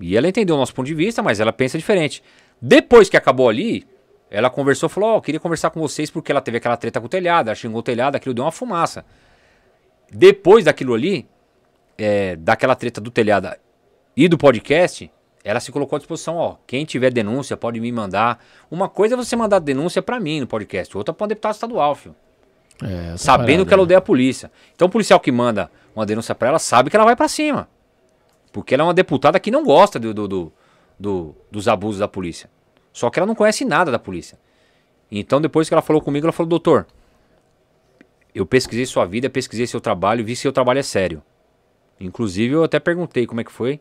E 0.00 0.16
ela 0.16 0.26
entendeu 0.26 0.56
o 0.56 0.58
nosso 0.58 0.74
ponto 0.74 0.86
de 0.86 0.94
vista, 0.94 1.22
mas 1.22 1.38
ela 1.38 1.52
pensa 1.52 1.78
diferente. 1.78 2.24
Depois 2.60 3.08
que 3.08 3.16
acabou 3.16 3.48
ali, 3.48 3.86
ela 4.30 4.48
conversou, 4.48 4.88
falou, 4.88 5.10
ó, 5.10 5.16
eu 5.16 5.20
queria 5.22 5.40
conversar 5.40 5.70
com 5.70 5.80
vocês 5.80 6.10
porque 6.10 6.30
ela 6.30 6.40
teve 6.40 6.58
aquela 6.58 6.76
treta 6.76 7.00
com 7.00 7.06
o 7.06 7.08
telhado, 7.08 7.48
ela 7.48 7.54
xingou 7.54 7.80
o 7.80 7.82
telhado, 7.82 8.16
aquilo 8.16 8.32
deu 8.34 8.44
uma 8.44 8.52
fumaça. 8.52 9.04
Depois 10.12 10.64
daquilo 10.64 10.94
ali, 10.94 11.26
é, 11.98 12.36
daquela 12.36 12.74
treta 12.74 13.00
do 13.00 13.10
telhado 13.10 13.48
e 14.16 14.28
do 14.28 14.36
podcast, 14.36 15.10
ela 15.44 15.60
se 15.60 15.70
colocou 15.72 15.96
à 15.96 15.98
disposição, 15.98 16.36
ó, 16.36 16.56
quem 16.66 16.84
tiver 16.84 17.12
denúncia 17.12 17.56
pode 17.56 17.80
me 17.80 17.90
mandar. 17.92 18.42
Uma 18.70 18.88
coisa 18.88 19.14
é 19.14 19.16
você 19.16 19.36
mandar 19.36 19.58
denúncia 19.58 20.02
pra 20.02 20.18
mim 20.20 20.40
no 20.40 20.46
podcast, 20.46 20.96
outra 20.96 21.14
pra 21.14 21.24
um 21.24 21.28
deputado 21.28 21.54
estadual, 21.54 21.94
filho. 21.94 22.14
É, 22.82 23.16
Sabendo 23.16 23.46
parada, 23.46 23.64
que 23.66 23.74
ela 23.74 23.80
né? 23.80 23.84
odeia 23.84 23.98
a 23.98 24.02
polícia. 24.02 24.50
Então 24.74 24.88
o 24.88 24.90
policial 24.90 25.20
que 25.20 25.30
manda 25.30 25.70
uma 25.94 26.06
denúncia 26.06 26.34
pra 26.34 26.48
ela 26.48 26.58
sabe 26.58 26.88
que 26.90 26.96
ela 26.96 27.04
vai 27.04 27.14
pra 27.14 27.28
cima. 27.28 27.68
Porque 28.52 28.74
ela 28.74 28.82
é 28.82 28.86
uma 28.86 28.94
deputada 28.94 29.38
que 29.38 29.50
não 29.50 29.64
gosta 29.64 29.98
do, 29.98 30.12
do- 30.14 30.26
do- 30.28 30.52
do- 30.98 31.34
dos 31.50 31.68
abusos 31.68 32.00
da 32.00 32.08
polícia. 32.08 32.50
Só 32.92 33.10
que 33.10 33.18
ela 33.18 33.26
não 33.26 33.34
conhece 33.34 33.64
nada 33.64 33.90
da 33.90 33.98
polícia. 33.98 34.38
Então 35.10 35.40
depois 35.40 35.68
que 35.68 35.74
ela 35.74 35.82
falou 35.82 36.00
comigo, 36.00 36.26
ela 36.26 36.32
falou, 36.32 36.48
doutor, 36.48 36.86
eu 38.34 38.46
pesquisei 38.46 38.86
sua 38.86 39.04
vida, 39.04 39.28
pesquisei 39.28 39.66
seu 39.66 39.80
trabalho, 39.80 40.24
vi 40.24 40.32
que 40.32 40.38
seu 40.38 40.52
trabalho 40.52 40.78
é 40.78 40.82
sério. 40.82 41.22
Inclusive 42.00 42.54
eu 42.54 42.64
até 42.64 42.78
perguntei 42.78 43.26
como 43.26 43.40
é 43.40 43.44
que 43.44 43.52
foi. 43.52 43.80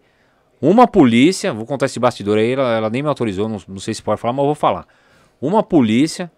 Uma 0.62 0.88
polícia, 0.88 1.54
vou 1.54 1.66
contar 1.66 1.86
esse 1.86 2.00
bastidor 2.00 2.38
aí, 2.38 2.52
ela, 2.52 2.76
ela 2.76 2.90
nem 2.90 3.02
me 3.02 3.08
autorizou, 3.08 3.48
não, 3.48 3.62
não 3.68 3.80
sei 3.80 3.94
se 3.94 4.02
pode 4.02 4.20
falar, 4.20 4.34
mas 4.34 4.44
eu 4.44 4.48
vou 4.48 4.56
falar. 4.56 4.86
Uma 5.42 5.64
polícia, 5.64 6.30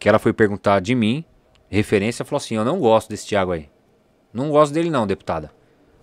que 0.00 0.08
ela 0.08 0.18
foi 0.18 0.32
perguntar 0.32 0.80
de 0.80 0.94
mim, 0.96 1.24
referência, 1.68 2.24
falou 2.24 2.38
assim: 2.38 2.56
Eu 2.56 2.64
não 2.64 2.80
gosto 2.80 3.08
desse 3.08 3.28
Thiago 3.28 3.52
aí. 3.52 3.68
Não 4.32 4.50
gosto 4.50 4.72
dele, 4.72 4.90
não, 4.90 5.06
deputada. 5.06 5.52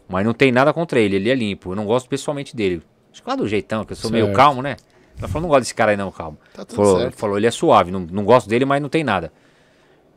Mas 0.07 0.25
não 0.25 0.33
tem 0.33 0.51
nada 0.51 0.71
contra 0.71 0.99
ele, 0.99 1.17
ele 1.17 1.29
é 1.29 1.35
limpo. 1.35 1.71
Eu 1.71 1.75
não 1.75 1.85
gosto 1.85 2.07
pessoalmente 2.07 2.55
dele. 2.55 2.81
Acho 3.11 3.21
que 3.21 3.29
lá 3.29 3.35
do 3.35 3.47
jeitão, 3.47 3.83
que 3.83 3.91
eu 3.91 3.97
sou 3.97 4.09
meio 4.09 4.25
Certo. 4.25 4.37
calmo, 4.37 4.61
né? 4.61 4.77
Ela 5.19 5.27
falou: 5.27 5.41
Não 5.43 5.49
gosto 5.49 5.61
desse 5.61 5.75
cara 5.75 5.91
aí, 5.91 5.97
não, 5.97 6.11
calmo. 6.11 6.37
Tá 6.53 6.63
tudo 6.65 6.75
Falou, 6.75 7.11
falou, 7.11 7.37
ele 7.37 7.47
é 7.47 7.51
suave, 7.51 7.91
não, 7.91 8.01
não 8.01 8.23
gosto 8.23 8.47
dele, 8.49 8.65
mas 8.65 8.81
não 8.81 8.89
tem 8.89 9.03
nada. 9.03 9.31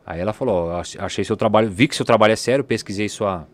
Aí 0.05 0.21
ela 0.21 0.33
falou: 0.33 0.69
"Eu 0.71 0.77
ach- 0.77 0.97
Achei 0.99 1.25
seu 1.25 1.37
trabalho, 1.37 1.71
vi 1.71 1.87
que 1.89 1.97
seu 1.97 2.05
trabalho 2.05 2.33
é 2.33 2.37
sério, 2.37 2.65
pesquisei 2.65 3.09
sua, 3.09 3.47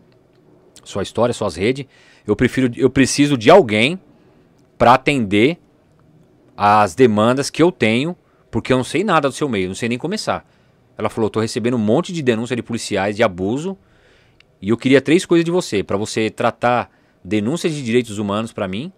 sua 0.83 1.03
história, 1.03 1.33
suas 1.33 1.55
redes. 1.55 1.85
Eu 2.25 2.35
prefiro, 2.35 2.71
eu 2.75 2.89
preciso 2.89 3.37
de 3.37 3.49
alguém 3.49 3.99
para 4.77 4.93
atender 4.93 5.57
as 6.55 6.95
demandas 6.95 7.49
que 7.49 7.61
eu 7.61 7.71
tenho, 7.71 8.15
porque 8.51 8.73
eu 8.73 8.77
não 8.77 8.83
sei 8.83 9.03
nada 9.03 9.29
do 9.29 9.33
seu 9.33 9.47
meio, 9.47 9.67
não 9.67 9.75
sei 9.75 9.87
nem 9.89 9.97
começar. 9.97 10.45
Ela 10.97 11.09
falou: 11.09 11.29
tô 11.29 11.39
recebendo 11.39 11.75
um 11.75 11.79
monte 11.79 12.11
de 12.11 12.21
denúncia 12.21 12.55
de 12.55 12.63
policiais 12.63 13.15
de 13.15 13.23
abuso 13.23 13.77
e 14.61 14.69
eu 14.69 14.77
queria 14.77 14.99
três 15.01 15.25
coisas 15.25 15.45
de 15.45 15.51
você, 15.51 15.83
para 15.83 15.95
você 15.97 16.29
tratar 16.29 16.89
denúncias 17.23 17.73
de 17.73 17.83
direitos 17.83 18.17
humanos 18.17 18.51
para 18.51 18.67
mim, 18.67 18.91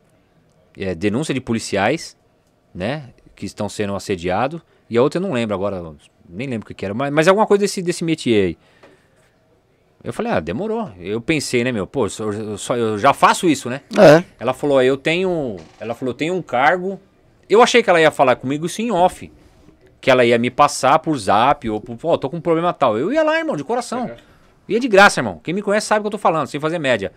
é, 0.77 0.95
denúncia 0.95 1.33
de 1.33 1.41
policiais, 1.41 2.15
né? 2.79 3.09
que 3.39 3.45
estão 3.45 3.69
sendo 3.69 3.95
assediados. 3.95 4.61
E 4.89 4.97
a 4.97 5.01
outra 5.01 5.17
eu 5.17 5.21
não 5.21 5.31
lembro 5.31 5.55
agora, 5.55 5.81
nem 6.27 6.47
lembro 6.47 6.69
o 6.69 6.75
que, 6.75 6.85
era, 6.85 6.93
mas, 6.93 7.11
mas 7.11 7.27
alguma 7.27 7.47
coisa 7.47 7.61
desse, 7.61 7.81
desse 7.81 8.03
métier 8.03 8.47
aí. 8.47 8.57
Eu 10.03 10.13
falei, 10.13 10.31
ah, 10.31 10.39
demorou. 10.39 10.91
Eu 10.97 11.19
pensei, 11.19 11.63
né, 11.63 11.71
meu, 11.71 11.87
pô, 11.87 12.05
eu, 12.05 12.57
só, 12.57 12.75
eu 12.75 12.97
já 12.97 13.13
faço 13.13 13.47
isso, 13.49 13.69
né? 13.69 13.81
É. 13.97 14.23
Ela 14.39 14.53
falou, 14.53 14.81
eu 14.81 14.95
tenho. 14.95 15.57
Ela 15.79 15.93
falou, 15.93 16.13
eu 16.13 16.17
tenho 16.17 16.33
um 16.33 16.41
cargo. 16.41 16.99
Eu 17.49 17.61
achei 17.61 17.83
que 17.83 17.89
ela 17.89 17.99
ia 17.99 18.09
falar 18.09 18.37
comigo 18.37 18.65
isso 18.65 18.81
em 18.81 18.91
off. 18.91 19.29
Que 19.99 20.09
ela 20.09 20.23
ia 20.23 20.37
me 20.37 20.49
passar 20.49 20.99
por 20.99 21.17
zap 21.17 21.69
ou 21.69 21.81
por, 21.81 21.97
pô, 21.97 22.17
tô 22.17 22.29
com 22.29 22.37
um 22.37 22.41
problema 22.41 22.71
tal. 22.71 22.97
Eu 22.97 23.11
ia 23.11 23.23
lá, 23.23 23.37
irmão, 23.39 23.57
de 23.57 23.63
coração. 23.63 24.09
Ia 24.69 24.79
de 24.79 24.87
graça, 24.87 25.19
irmão. 25.19 25.41
Quem 25.43 25.53
me 25.53 25.61
conhece 25.61 25.87
sabe 25.87 25.99
o 25.99 26.03
que 26.03 26.07
eu 26.07 26.11
tô 26.11 26.17
falando, 26.17 26.47
sem 26.47 26.61
fazer 26.61 26.79
média. 26.79 27.11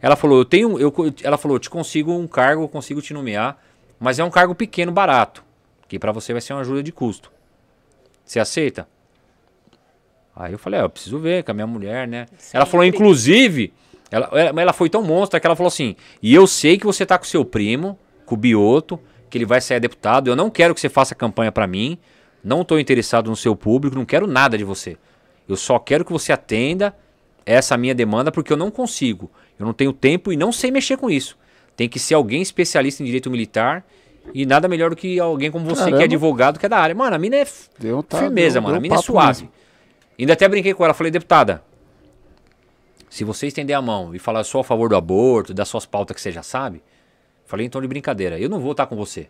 Ela 0.00 0.16
falou, 0.16 0.38
eu 0.38 0.44
tenho. 0.46 0.78
Eu, 0.78 0.94
ela 1.22 1.36
falou, 1.36 1.56
eu 1.56 1.60
te 1.60 1.68
consigo 1.68 2.14
um 2.14 2.26
cargo, 2.26 2.62
eu 2.62 2.68
consigo 2.68 3.02
te 3.02 3.12
nomear, 3.12 3.58
mas 4.02 4.18
é 4.18 4.24
um 4.24 4.30
cargo 4.30 4.52
pequeno, 4.52 4.90
barato. 4.90 5.44
Que 5.86 5.96
para 5.96 6.10
você 6.10 6.32
vai 6.32 6.42
ser 6.42 6.54
uma 6.54 6.62
ajuda 6.62 6.82
de 6.82 6.90
custo. 6.90 7.30
Você 8.24 8.40
aceita? 8.40 8.88
Aí 10.34 10.52
eu 10.52 10.58
falei, 10.58 10.80
ah, 10.80 10.82
eu 10.82 10.90
preciso 10.90 11.20
ver 11.20 11.44
com 11.44 11.52
a 11.52 11.54
minha 11.54 11.68
mulher, 11.68 12.08
né? 12.08 12.26
Sim, 12.36 12.56
ela 12.56 12.66
falou, 12.66 12.84
inclusive, 12.84 13.72
ela, 14.10 14.28
ela 14.34 14.72
foi 14.72 14.90
tão 14.90 15.04
monstra 15.04 15.38
que 15.38 15.46
ela 15.46 15.54
falou 15.54 15.68
assim: 15.68 15.94
e 16.20 16.34
eu 16.34 16.48
sei 16.48 16.76
que 16.78 16.84
você 16.84 17.06
tá 17.06 17.16
com 17.16 17.24
seu 17.24 17.44
primo, 17.44 17.96
com 18.26 18.34
o 18.34 18.38
Bioto, 18.38 18.98
que 19.30 19.38
ele 19.38 19.46
vai 19.46 19.60
ser 19.60 19.78
deputado. 19.78 20.28
Eu 20.28 20.34
não 20.34 20.50
quero 20.50 20.74
que 20.74 20.80
você 20.80 20.88
faça 20.88 21.14
campanha 21.14 21.52
para 21.52 21.68
mim. 21.68 21.96
Não 22.42 22.62
estou 22.62 22.80
interessado 22.80 23.30
no 23.30 23.36
seu 23.36 23.54
público, 23.54 23.94
não 23.94 24.04
quero 24.04 24.26
nada 24.26 24.58
de 24.58 24.64
você. 24.64 24.98
Eu 25.48 25.56
só 25.56 25.78
quero 25.78 26.04
que 26.04 26.10
você 26.10 26.32
atenda 26.32 26.92
essa 27.46 27.76
minha 27.76 27.94
demanda 27.94 28.32
porque 28.32 28.52
eu 28.52 28.56
não 28.56 28.68
consigo. 28.68 29.30
Eu 29.60 29.64
não 29.64 29.72
tenho 29.72 29.92
tempo 29.92 30.32
e 30.32 30.36
não 30.36 30.50
sei 30.50 30.72
mexer 30.72 30.96
com 30.96 31.08
isso. 31.08 31.38
Tem 31.82 31.88
que 31.88 31.98
ser 31.98 32.14
alguém 32.14 32.40
especialista 32.40 33.02
em 33.02 33.06
direito 33.06 33.28
militar 33.28 33.84
e 34.32 34.46
nada 34.46 34.68
melhor 34.68 34.90
do 34.90 34.94
que 34.94 35.18
alguém 35.18 35.50
como 35.50 35.64
você 35.64 35.80
Caramba. 35.80 35.96
que 35.96 36.02
é 36.04 36.06
advogado, 36.06 36.60
que 36.60 36.64
é 36.66 36.68
da 36.68 36.78
área. 36.78 36.94
Mano, 36.94 37.16
a 37.16 37.18
mina 37.18 37.38
é 37.38 37.46
deu, 37.76 38.04
tá, 38.04 38.20
firmeza, 38.20 38.60
deu, 38.60 38.62
mano. 38.62 38.74
Deu 38.74 38.78
a 38.78 38.80
mina 38.80 38.94
é 38.94 38.98
suave. 38.98 39.42
Mesmo. 39.42 39.52
Ainda 40.16 40.32
até 40.34 40.46
brinquei 40.46 40.74
com 40.74 40.84
ela, 40.84 40.94
falei, 40.94 41.10
deputada, 41.10 41.60
se 43.10 43.24
você 43.24 43.48
estender 43.48 43.74
a 43.74 43.82
mão 43.82 44.14
e 44.14 44.20
falar 44.20 44.44
só 44.44 44.60
a 44.60 44.64
favor 44.64 44.90
do 44.90 44.94
aborto, 44.94 45.52
das 45.52 45.66
suas 45.66 45.84
pautas 45.84 46.14
que 46.14 46.22
você 46.22 46.30
já 46.30 46.44
sabe, 46.44 46.80
falei 47.46 47.66
então 47.66 47.80
de 47.80 47.88
brincadeira, 47.88 48.38
eu 48.38 48.48
não 48.48 48.60
vou 48.60 48.70
estar 48.70 48.86
com 48.86 48.94
você. 48.94 49.28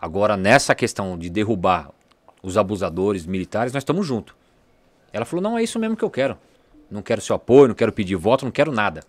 Agora, 0.00 0.36
nessa 0.36 0.74
questão 0.74 1.16
de 1.16 1.30
derrubar 1.30 1.92
os 2.42 2.58
abusadores 2.58 3.24
militares, 3.24 3.72
nós 3.72 3.82
estamos 3.82 4.04
juntos. 4.04 4.34
Ela 5.12 5.24
falou, 5.24 5.44
não, 5.44 5.56
é 5.56 5.62
isso 5.62 5.78
mesmo 5.78 5.96
que 5.96 6.02
eu 6.02 6.10
quero. 6.10 6.36
Não 6.90 7.02
quero 7.02 7.20
seu 7.20 7.36
apoio, 7.36 7.68
não 7.68 7.74
quero 7.76 7.92
pedir 7.92 8.16
voto, 8.16 8.44
não 8.44 8.50
quero 8.50 8.72
nada. 8.72 9.04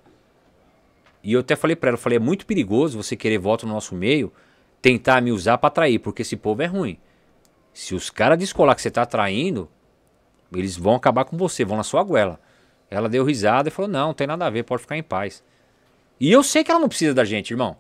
E 1.28 1.34
eu 1.34 1.42
até 1.42 1.58
falei 1.58 1.76
para 1.76 1.90
ela, 1.90 1.98
falei, 1.98 2.16
é 2.16 2.20
muito 2.22 2.46
perigoso 2.46 3.04
você 3.04 3.14
querer 3.14 3.38
voto 3.38 3.68
no 3.68 3.74
nosso 3.74 3.94
meio, 3.94 4.32
tentar 4.82 5.22
me 5.22 5.30
usar 5.30 5.58
para 5.58 5.68
atrair, 5.68 6.00
porque 6.00 6.22
esse 6.22 6.38
povo 6.38 6.62
é 6.62 6.66
ruim. 6.68 6.98
Se 7.74 7.94
os 7.94 8.10
caras 8.10 8.40
descolar 8.40 8.74
que 8.74 8.82
você 8.82 8.90
tá 8.90 9.02
atraindo, 9.02 9.70
eles 10.56 10.78
vão 10.78 10.96
acabar 10.96 11.26
com 11.26 11.36
você, 11.36 11.66
vão 11.66 11.76
na 11.76 11.84
sua 11.84 12.02
goela. 12.02 12.40
Ela 12.90 13.10
deu 13.10 13.26
risada 13.26 13.68
e 13.68 13.72
falou: 13.74 13.92
Não, 13.92 14.08
não 14.08 14.14
tem 14.14 14.26
nada 14.26 14.46
a 14.46 14.50
ver, 14.50 14.64
pode 14.64 14.84
ficar 14.84 14.98
em 14.98 15.04
paz. 15.04 15.44
E 16.18 16.32
eu 16.32 16.42
sei 16.42 16.64
que 16.64 16.72
ela 16.72 16.80
não 16.80 16.88
precisa 16.88 17.14
da 17.14 17.26
gente, 17.26 17.52
irmão. 17.52 17.76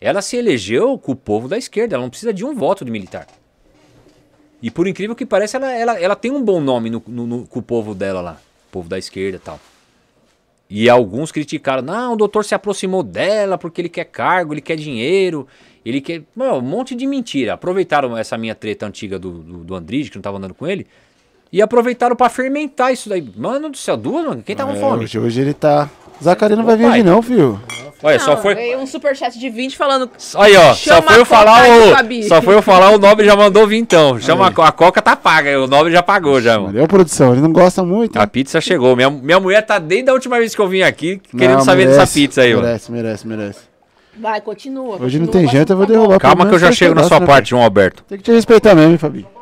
Ela 0.00 0.22
se 0.22 0.36
elegeu 0.36 0.96
com 0.96 1.10
o 1.10 1.16
povo 1.16 1.48
da 1.48 1.58
esquerda, 1.58 1.96
ela 1.96 2.04
não 2.04 2.10
precisa 2.10 2.32
de 2.32 2.44
um 2.44 2.54
voto 2.54 2.84
de 2.84 2.92
militar. 2.92 3.26
E 4.62 4.70
por 4.70 4.86
incrível 4.86 5.16
que 5.16 5.26
pareça, 5.26 5.56
ela, 5.56 5.72
ela, 5.72 6.00
ela 6.00 6.14
tem 6.14 6.30
um 6.30 6.40
bom 6.40 6.60
nome 6.60 6.88
no, 6.88 7.02
no, 7.04 7.26
no, 7.26 7.46
com 7.48 7.58
o 7.58 7.62
povo 7.62 7.96
dela 7.96 8.20
lá, 8.20 8.40
povo 8.70 8.88
da 8.88 8.96
esquerda 8.96 9.38
e 9.38 9.40
tal. 9.40 9.58
E 10.68 10.88
alguns 10.88 11.30
criticaram: 11.30 11.82
Não, 11.82 12.14
o 12.14 12.16
doutor 12.16 12.44
se 12.44 12.54
aproximou 12.54 13.02
dela 13.02 13.56
porque 13.56 13.80
ele 13.80 13.88
quer 13.88 14.04
cargo, 14.04 14.52
ele 14.52 14.60
quer 14.60 14.76
dinheiro, 14.76 15.46
ele 15.84 16.00
quer. 16.00 16.22
Mano, 16.34 16.58
um 16.58 16.62
monte 16.62 16.94
de 16.94 17.06
mentira. 17.06 17.54
Aproveitaram 17.54 18.16
essa 18.16 18.36
minha 18.36 18.54
treta 18.54 18.86
antiga 18.86 19.18
do, 19.18 19.30
do, 19.30 19.64
do 19.64 19.74
Andrige, 19.74 20.10
que 20.10 20.16
não 20.16 20.22
tava 20.22 20.38
andando 20.38 20.54
com 20.54 20.66
ele 20.66 20.86
e 21.52 21.62
aproveitaram 21.62 22.16
para 22.16 22.28
fermentar 22.28 22.92
isso 22.92 23.08
daí. 23.08 23.26
Mano 23.36 23.70
do 23.70 23.76
céu, 23.76 23.96
duas, 23.96 24.26
mano. 24.26 24.42
Quem 24.42 24.56
tá 24.56 24.64
com 24.64 24.72
é, 24.72 24.76
fome? 24.76 25.04
Hoje, 25.04 25.18
hoje 25.18 25.40
ele 25.40 25.54
tá. 25.54 25.88
Zacaria 26.22 26.56
não 26.56 26.64
vai 26.64 26.76
vir 26.76 27.04
não, 27.04 27.20
filho. 27.22 27.60
Olha, 28.02 28.18
só 28.18 28.36
foi. 28.36 28.54
Veio 28.54 28.78
um 28.78 28.86
superchat 28.86 29.38
de 29.38 29.48
20 29.48 29.76
falando. 29.76 30.10
Aí, 30.36 30.56
ó, 30.56 30.74
só 30.74 31.00
foi 31.02 31.18
eu 31.18 31.24
falar 31.24 31.64
o. 31.66 32.22
Só 32.28 32.42
foi 32.42 32.54
eu 32.54 32.62
falar, 32.62 32.90
o 32.90 32.98
Nobre 32.98 33.24
já 33.24 33.34
mandou 33.34 33.66
vir 33.66 33.78
então. 33.78 34.20
Chama 34.20 34.46
a, 34.46 34.68
a 34.68 34.72
Coca 34.72 35.00
tá 35.00 35.16
paga, 35.16 35.58
o 35.60 35.66
Nobre 35.66 35.92
já 35.92 36.02
pagou 36.02 36.40
já, 36.40 36.58
mano. 36.58 36.72
Deu 36.72 36.86
produção, 36.86 37.32
ele 37.32 37.40
não 37.40 37.52
gosta 37.52 37.82
muito. 37.82 38.18
A 38.18 38.26
pizza 38.26 38.60
chegou. 38.60 38.94
Minha, 38.94 39.10
minha 39.10 39.40
mulher 39.40 39.62
tá 39.62 39.78
desde 39.78 40.10
a 40.10 40.12
última 40.12 40.38
vez 40.38 40.54
que 40.54 40.60
eu 40.60 40.68
vim 40.68 40.82
aqui 40.82 41.20
querendo 41.36 41.58
não, 41.58 41.64
saber 41.64 41.84
merece, 41.84 41.98
dessa 41.98 42.12
pizza 42.12 42.42
aí, 42.42 42.54
merece, 42.54 42.90
mano. 42.90 43.02
Merece, 43.02 43.26
merece, 43.26 43.26
merece. 43.26 43.60
Vai, 44.18 44.40
continua. 44.40 44.96
Hoje 44.96 45.18
continua, 45.18 45.26
não 45.26 45.32
tem 45.32 45.48
gente, 45.48 45.70
eu 45.70 45.76
vou 45.76 45.86
derrubar. 45.86 46.18
Calma 46.18 46.46
que 46.46 46.54
eu 46.54 46.58
já 46.58 46.72
chego 46.72 46.94
na 46.94 47.04
sua 47.04 47.20
parte, 47.20 47.50
João 47.50 47.62
Alberto. 47.62 48.04
Tem 48.08 48.18
que 48.18 48.24
te 48.24 48.32
respeitar 48.32 48.74
mesmo, 48.74 48.98
Fabinho. 48.98 49.35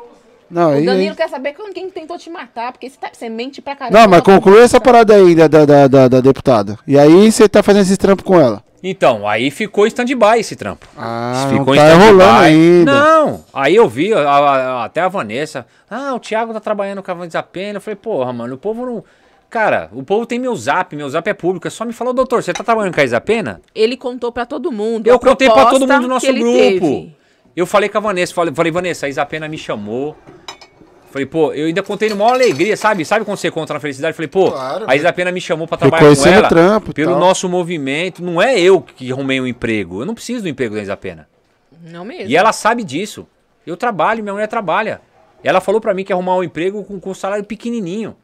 Não, 0.49 0.71
o 0.71 0.85
Danilo 0.85 1.11
aí... 1.11 1.15
quer 1.15 1.29
saber 1.29 1.55
quem 1.73 1.89
tentou 1.89 2.17
te 2.17 2.29
matar, 2.29 2.71
porque 2.71 2.89
você, 2.89 2.97
tá, 2.97 3.09
você 3.11 3.29
mente 3.29 3.61
pra 3.61 3.75
caramba. 3.75 3.99
Não, 3.99 4.07
mas 4.07 4.21
conclui 4.21 4.61
essa 4.61 4.79
parada 4.79 5.15
aí 5.15 5.35
da, 5.35 5.47
da, 5.47 5.87
da, 5.87 6.07
da, 6.07 6.21
deputada. 6.21 6.77
E 6.87 6.97
aí 6.97 7.31
você 7.31 7.49
tá 7.49 7.63
fazendo 7.63 7.83
esse 7.83 7.97
trampo 7.97 8.23
com 8.23 8.39
ela. 8.39 8.63
Então, 8.83 9.27
aí 9.27 9.49
ficou 9.49 9.85
em 9.85 9.87
stand-by 9.87 10.39
esse 10.39 10.55
trampo. 10.55 10.87
Ah, 10.95 11.47
ficou 11.49 11.73
não 11.73 11.83
tá 11.83 11.93
rolando 11.95 12.23
ainda. 12.23 12.93
Não, 12.93 13.43
aí 13.51 13.75
eu 13.75 13.89
vi, 13.89 14.13
a, 14.13 14.19
a, 14.19 14.85
até 14.85 15.01
a 15.01 15.07
Vanessa, 15.07 15.65
ah, 15.89 16.13
o 16.13 16.19
Thiago 16.19 16.53
tá 16.53 16.59
trabalhando 16.59 17.01
com 17.01 17.09
a 17.09 17.15
Vanessa 17.15 17.41
Pena. 17.41 17.77
Eu 17.77 17.81
falei, 17.81 17.95
porra, 17.95 18.31
mano, 18.31 18.55
o 18.55 18.57
povo 18.57 18.85
não... 18.85 19.03
Cara, 19.49 19.89
o 19.93 20.03
povo 20.03 20.25
tem 20.25 20.37
meu 20.37 20.55
zap, 20.55 20.95
meu 20.95 21.09
zap 21.09 21.27
é 21.29 21.33
público. 21.33 21.67
É 21.67 21.71
só 21.71 21.85
me 21.85 21.93
falar, 21.93 22.11
doutor, 22.11 22.43
você 22.43 22.51
tá 22.51 22.63
trabalhando 22.63 22.93
com 22.93 22.99
a 22.99 23.03
Isapena? 23.03 23.61
Ele 23.73 23.95
contou 23.95 24.31
para 24.31 24.45
todo 24.45 24.71
mundo. 24.71 25.07
Eu 25.07 25.17
contei 25.17 25.49
para 25.49 25.67
todo 25.67 25.87
mundo 25.87 26.01
do 26.01 26.07
nosso 26.07 26.33
grupo. 26.33 26.51
Teve. 26.51 27.15
Eu 27.55 27.65
falei 27.65 27.87
com 27.87 27.97
a 27.97 28.01
Vanessa, 28.01 28.33
falei, 28.33 28.53
falei 28.53 28.71
Vanessa, 28.71 29.05
a 29.05 29.09
Isapena 29.09 29.47
me 29.47 29.57
chamou. 29.57 30.15
Falei, 31.09 31.25
pô, 31.25 31.53
eu 31.53 31.67
ainda 31.67 31.81
contei 31.81 32.09
numa 32.09 32.29
alegria, 32.29 32.75
sabe? 32.75 33.05
Sabe 33.05 33.23
quando 33.23 33.37
você 33.37 33.49
conta 33.49 33.73
na 33.73 33.79
felicidade? 33.79 34.13
Falei, 34.13 34.27
pô, 34.27 34.51
claro, 34.51 34.83
a 34.85 34.97
Isapena 34.97 35.31
me 35.31 35.39
chamou 35.39 35.65
para 35.65 35.77
trabalhar 35.77 36.13
com 36.13 36.27
ela 36.27 36.49
trampo, 36.49 36.93
pelo 36.93 37.11
tal. 37.11 37.19
nosso 37.21 37.47
movimento. 37.47 38.21
Não 38.21 38.41
é 38.41 38.59
eu 38.59 38.81
que 38.81 39.09
arrumei 39.09 39.39
um 39.39 39.47
emprego. 39.47 40.01
Eu 40.01 40.05
não 40.05 40.13
preciso 40.13 40.43
do 40.43 40.49
emprego 40.49 40.75
da 40.75 40.81
Isapena. 40.81 41.29
Não 41.81 42.03
mesmo. 42.03 42.29
E 42.29 42.35
ela 42.35 42.51
sabe 42.51 42.83
disso. 42.83 43.25
Eu 43.65 43.77
trabalho, 43.77 44.21
minha 44.21 44.33
mulher 44.33 44.47
trabalha. 44.47 44.99
Ela 45.41 45.61
falou 45.61 45.79
para 45.79 45.93
mim 45.93 46.03
que 46.03 46.11
ia 46.11 46.15
arrumar 46.15 46.35
um 46.35 46.43
emprego 46.43 46.83
com, 46.83 46.99
com 46.99 47.11
um 47.11 47.13
salário 47.13 47.45
pequenininho. 47.45 48.17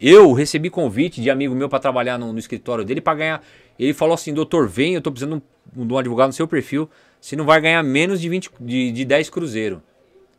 Eu 0.00 0.32
recebi 0.32 0.70
convite 0.70 1.20
de 1.20 1.30
amigo 1.30 1.54
meu 1.54 1.68
para 1.68 1.78
trabalhar 1.78 2.16
no, 2.16 2.32
no, 2.32 2.38
escritório 2.38 2.84
dele 2.84 3.02
para 3.02 3.18
ganhar. 3.18 3.42
Ele 3.78 3.92
falou 3.92 4.14
assim: 4.14 4.32
doutor, 4.32 4.66
vem, 4.66 4.94
eu 4.94 5.02
tô 5.02 5.10
precisando 5.10 5.42
de 5.74 5.92
um 5.92 5.98
advogado 5.98 6.28
no 6.28 6.32
seu 6.32 6.48
perfil. 6.48 6.88
Você 7.26 7.34
não 7.34 7.44
vai 7.44 7.60
ganhar 7.60 7.82
menos 7.82 8.20
de, 8.20 8.28
20, 8.28 8.52
de, 8.60 8.92
de 8.92 9.04
10 9.04 9.30
cruzeiro. 9.30 9.82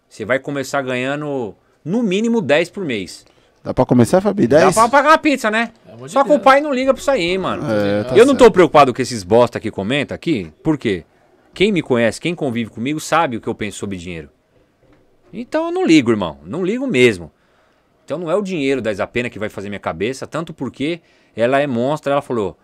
Você 0.08 0.24
vai 0.24 0.40
começar 0.40 0.82
ganhando 0.82 1.54
no 1.84 2.02
mínimo 2.02 2.42
10 2.42 2.70
por 2.70 2.86
mês. 2.86 3.26
Dá 3.62 3.74
pra 3.74 3.86
começar, 3.86 4.22
Fabi? 4.22 4.48
10? 4.48 4.64
Dá 4.68 4.72
pra 4.72 4.88
pagar 4.88 5.10
uma 5.10 5.18
pizza, 5.18 5.52
né? 5.52 5.74
É 5.86 6.08
Só 6.08 6.24
que 6.24 6.32
o 6.32 6.40
pai 6.40 6.62
não 6.62 6.74
liga 6.74 6.94
pra 6.94 7.02
isso 7.02 7.12
aí, 7.12 7.38
mano. 7.38 7.70
É, 7.70 8.06
tá 8.06 8.16
eu 8.16 8.26
não 8.26 8.38
tô 8.38 8.50
preocupado 8.50 8.94
com 8.94 9.02
esses 9.02 9.22
bosta 9.22 9.60
que 9.60 9.70
comenta 9.70 10.16
aqui. 10.16 10.50
Por 10.64 10.78
quê? 10.78 11.04
Quem 11.54 11.74
me 11.74 11.82
conhece, 11.82 12.22
quem 12.22 12.34
convive 12.34 12.70
comigo, 12.70 13.02
sabe 13.02 13.36
o 13.36 13.42
que 13.42 13.50
eu 13.50 13.56
penso 13.56 13.80
sobre 13.80 13.98
dinheiro. 13.98 14.30
Então 15.34 15.66
eu 15.66 15.72
não 15.74 15.86
ligo, 15.86 16.10
irmão. 16.10 16.38
Não 16.46 16.64
ligo 16.64 16.88
mesmo. 16.88 17.30
Então 18.06 18.18
não 18.18 18.32
é 18.32 18.36
o 18.38 18.42
dinheiro 18.42 18.82
da 18.82 18.94
Isapena 18.94 19.30
que 19.30 19.38
vai 19.38 19.50
fazer 19.50 19.68
minha 19.68 19.78
cabeça, 19.78 20.26
tanto 20.26 20.54
porque 20.54 21.02
ela 21.36 21.60
é 21.60 21.68
monstra. 21.68 22.14
Ela 22.14 22.22
falou: 22.22 22.58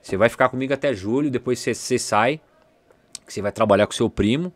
você 0.00 0.16
vai 0.16 0.30
ficar 0.30 0.48
comigo 0.48 0.72
até 0.72 0.94
julho, 0.94 1.30
depois 1.30 1.58
você 1.58 1.98
sai, 1.98 2.40
que 3.26 3.32
você 3.32 3.42
vai 3.42 3.52
trabalhar 3.52 3.86
com 3.86 3.92
seu 3.92 4.08
primo 4.08 4.52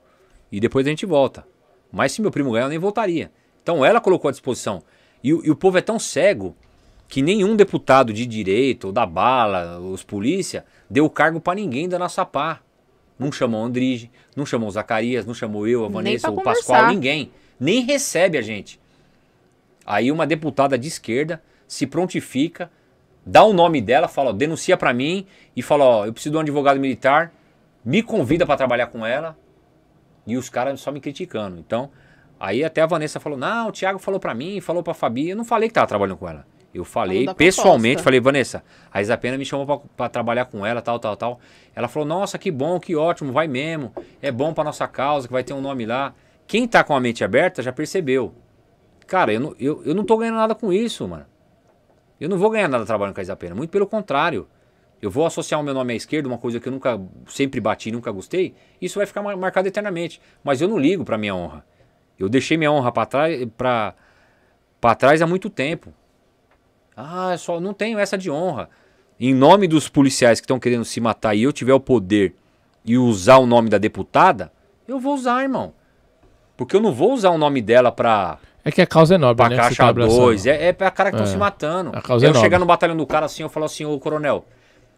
e 0.51 0.61
depois 0.61 0.87
a 0.87 0.91
gente 0.91 1.07
volta. 1.07 1.47
Mas 1.91 2.13
se 2.13 2.21
meu 2.21 2.31
primo 2.31 2.53
ganhar, 2.53 2.67
eu 2.67 2.71
nem 2.71 2.79
voltaria. 2.79 3.31
Então 3.63 3.85
ela 3.85 4.01
colocou 4.01 4.29
à 4.29 4.33
disposição. 4.33 4.83
E, 5.23 5.29
e 5.29 5.51
o 5.51 5.57
povo 5.57 5.79
é 5.79 5.81
tão 5.81 5.99
cego 5.99 6.57
que 7.09 7.23
nenhum 7.23 7.57
deputado 7.57 8.13
de 8.13 8.27
direito, 8.27 8.89
ou 8.89 8.93
da 8.93 9.07
bala, 9.07 9.81
os 9.81 10.03
polícia, 10.03 10.65
deu 10.89 11.09
cargo 11.09 11.41
para 11.41 11.55
ninguém 11.55 11.89
da 11.89 11.99
nossa 11.99 12.25
pá. 12.25 12.61
Não 13.19 13.33
chamou 13.33 13.63
o 13.63 13.65
Andrige, 13.65 14.11
não 14.37 14.47
chamou 14.47 14.69
o 14.69 14.73
Zacarias, 14.73 15.27
não 15.27 15.35
chamou 15.35 15.67
eu, 15.67 15.85
a 15.85 15.89
Vanessa, 15.89 16.31
o 16.31 16.43
Pascoal, 16.43 16.89
ninguém. 16.89 17.33
Nem 17.59 17.83
recebe 17.83 18.39
a 18.39 18.43
gente. 18.43 18.79
Aí 19.85 20.13
uma 20.13 20.27
deputada 20.27 20.79
de 20.79 20.87
esquerda 20.87 21.43
se 21.67 21.87
prontifica, 21.87 22.71
dá 23.25 23.43
o 23.43 23.53
nome 23.53 23.81
dela, 23.81 24.07
fala, 24.07 24.31
ó, 24.31 24.33
denuncia 24.33 24.77
para 24.77 24.93
mim 24.93 25.27
e 25.57 25.63
fala, 25.63 25.85
ó, 25.85 26.07
eu 26.07 26.13
preciso 26.13 26.33
de 26.33 26.37
um 26.37 26.41
advogado 26.41 26.79
militar, 26.79 27.33
me 27.89 28.03
convida 28.03 28.45
para 28.45 28.55
trabalhar 28.55 28.89
com 28.89 29.05
ela, 29.05 29.35
e 30.27 30.37
os 30.37 30.51
caras 30.51 30.79
só 30.79 30.93
me 30.93 31.01
criticando. 31.01 31.59
Então, 31.59 31.91
aí 32.39 32.63
até 32.63 32.83
a 32.83 32.87
Vanessa 32.87 33.19
falou: 33.19 33.39
Não, 33.39 33.69
o 33.69 33.73
Thiago 33.73 33.99
falou 33.99 34.21
pra 34.21 34.35
mim, 34.35 34.61
falou 34.61 34.83
pra 34.83 34.93
Fabi. 34.93 35.31
Eu 35.31 35.37
não 35.37 35.45
falei 35.45 35.71
que 35.71 35.75
tava 35.75 35.87
trabalhando 35.87 36.19
com 36.19 36.29
ela. 36.29 36.47
Eu 36.75 36.85
falei 36.85 37.27
pessoalmente, 37.33 38.03
falei, 38.03 38.21
Vanessa, 38.21 38.63
a 38.93 39.01
Isapena 39.01 39.39
me 39.39 39.45
chamou 39.45 39.87
para 39.97 40.09
trabalhar 40.11 40.45
com 40.45 40.67
ela, 40.67 40.83
tal, 40.83 40.99
tal, 40.99 41.17
tal. 41.17 41.41
Ela 41.75 41.89
falou, 41.89 42.07
nossa, 42.07 42.37
que 42.37 42.51
bom, 42.51 42.79
que 42.79 42.95
ótimo, 42.95 43.33
vai 43.33 43.49
mesmo. 43.49 43.91
É 44.21 44.31
bom 44.31 44.53
pra 44.53 44.63
nossa 44.63 44.87
causa, 44.87 45.27
que 45.27 45.33
vai 45.33 45.43
ter 45.43 45.55
um 45.55 45.63
nome 45.63 45.87
lá. 45.87 46.15
Quem 46.47 46.69
tá 46.69 46.85
com 46.85 46.95
a 46.95 47.01
mente 47.01 47.25
aberta 47.25 47.63
já 47.63 47.73
percebeu. 47.73 48.35
Cara, 49.07 49.33
eu 49.33 49.41
não, 49.41 49.57
eu, 49.59 49.83
eu 49.87 49.95
não 49.95 50.05
tô 50.05 50.19
ganhando 50.19 50.37
nada 50.37 50.55
com 50.55 50.71
isso, 50.71 51.09
mano. 51.09 51.25
Eu 52.21 52.29
não 52.29 52.37
vou 52.37 52.51
ganhar 52.51 52.69
nada 52.69 52.85
trabalhando 52.85 53.15
com 53.15 53.21
a 53.21 53.23
Isapena, 53.23 53.55
muito 53.55 53.71
pelo 53.71 53.87
contrário. 53.87 54.47
Eu 55.01 55.11
vou 55.11 55.25
associar 55.25 55.61
o 55.61 55.65
meu 55.65 55.73
nome 55.73 55.93
à 55.93 55.97
esquerda, 55.97 56.29
uma 56.29 56.39
coisa 56.39 56.59
que 56.59 56.69
eu 56.69 56.73
nunca 56.73 57.01
sempre 57.27 57.61
bati, 57.61 57.91
nunca 57.91 58.11
gostei, 58.11 58.55
isso 58.81 58.99
vai 58.99 59.07
ficar 59.07 59.23
marcado 59.23 59.69
eternamente. 59.69 60.21
Mas 60.43 60.61
eu 60.61 60.69
não 60.69 60.79
ligo 60.79 61.05
para 61.05 61.17
minha 61.17 61.35
honra. 61.35 61.65
Eu 62.19 62.29
deixei 62.29 62.57
minha 62.57 62.73
honra 62.73 62.91
para 62.91 63.07
trás, 63.07 63.49
trás 64.99 65.23
há 65.23 65.27
muito 65.27 65.49
tempo. 65.49 65.93
Ah, 66.97 67.37
só 67.39 67.61
não 67.61 67.73
tenho 67.73 67.99
essa 67.99 68.19
de 68.19 68.29
honra. 68.29 68.69
Em 69.21 69.33
nome 69.33 69.69
dos 69.69 69.89
policiais 69.89 70.41
que 70.41 70.45
estão 70.45 70.59
querendo 70.59 70.85
se 70.85 71.01
matar 71.01 71.35
e 71.35 71.45
eu 71.45 71.53
tiver 71.53 71.75
o 71.75 71.81
poder 71.81 72.35
e 72.85 72.99
usar 72.99 73.37
o 73.39 73.47
nome 73.47 73.69
da 73.69 73.79
deputada, 73.79 74.53
eu 74.87 74.99
vou 74.99 75.15
usar, 75.15 75.43
irmão. 75.43 75.73
Porque 76.57 76.75
eu 76.75 76.81
não 76.81 76.93
vou 76.93 77.13
usar 77.13 77.31
o 77.31 77.39
nome 77.39 77.63
dela 77.63 77.93
pra. 77.93 78.39
É 78.65 78.73
que 78.73 78.83
a 78.83 78.87
causa 78.87 79.15
é 79.15 79.19
nobre, 79.19 79.37
pra 79.37 79.49
né? 79.49 79.57
caixa 79.57 79.93
2. 79.93 80.43
Tá 80.43 80.51
é, 80.51 80.67
é 80.67 80.73
pra 80.73 80.91
cara 80.91 81.11
que 81.11 81.17
estão 81.17 81.29
é. 81.29 81.33
se 81.33 81.39
matando. 81.39 81.91
A 81.95 82.03
causa 82.03 82.27
eu 82.27 82.31
é 82.31 82.33
nobre. 82.33 82.45
chegar 82.45 82.59
no 82.59 82.67
batalhão 82.67 82.97
do 82.97 83.07
cara 83.07 83.27
assim, 83.27 83.45
eu 83.45 83.49
falo 83.49 83.67
assim, 83.67 83.85
ô 83.85 83.97
coronel, 84.01 84.45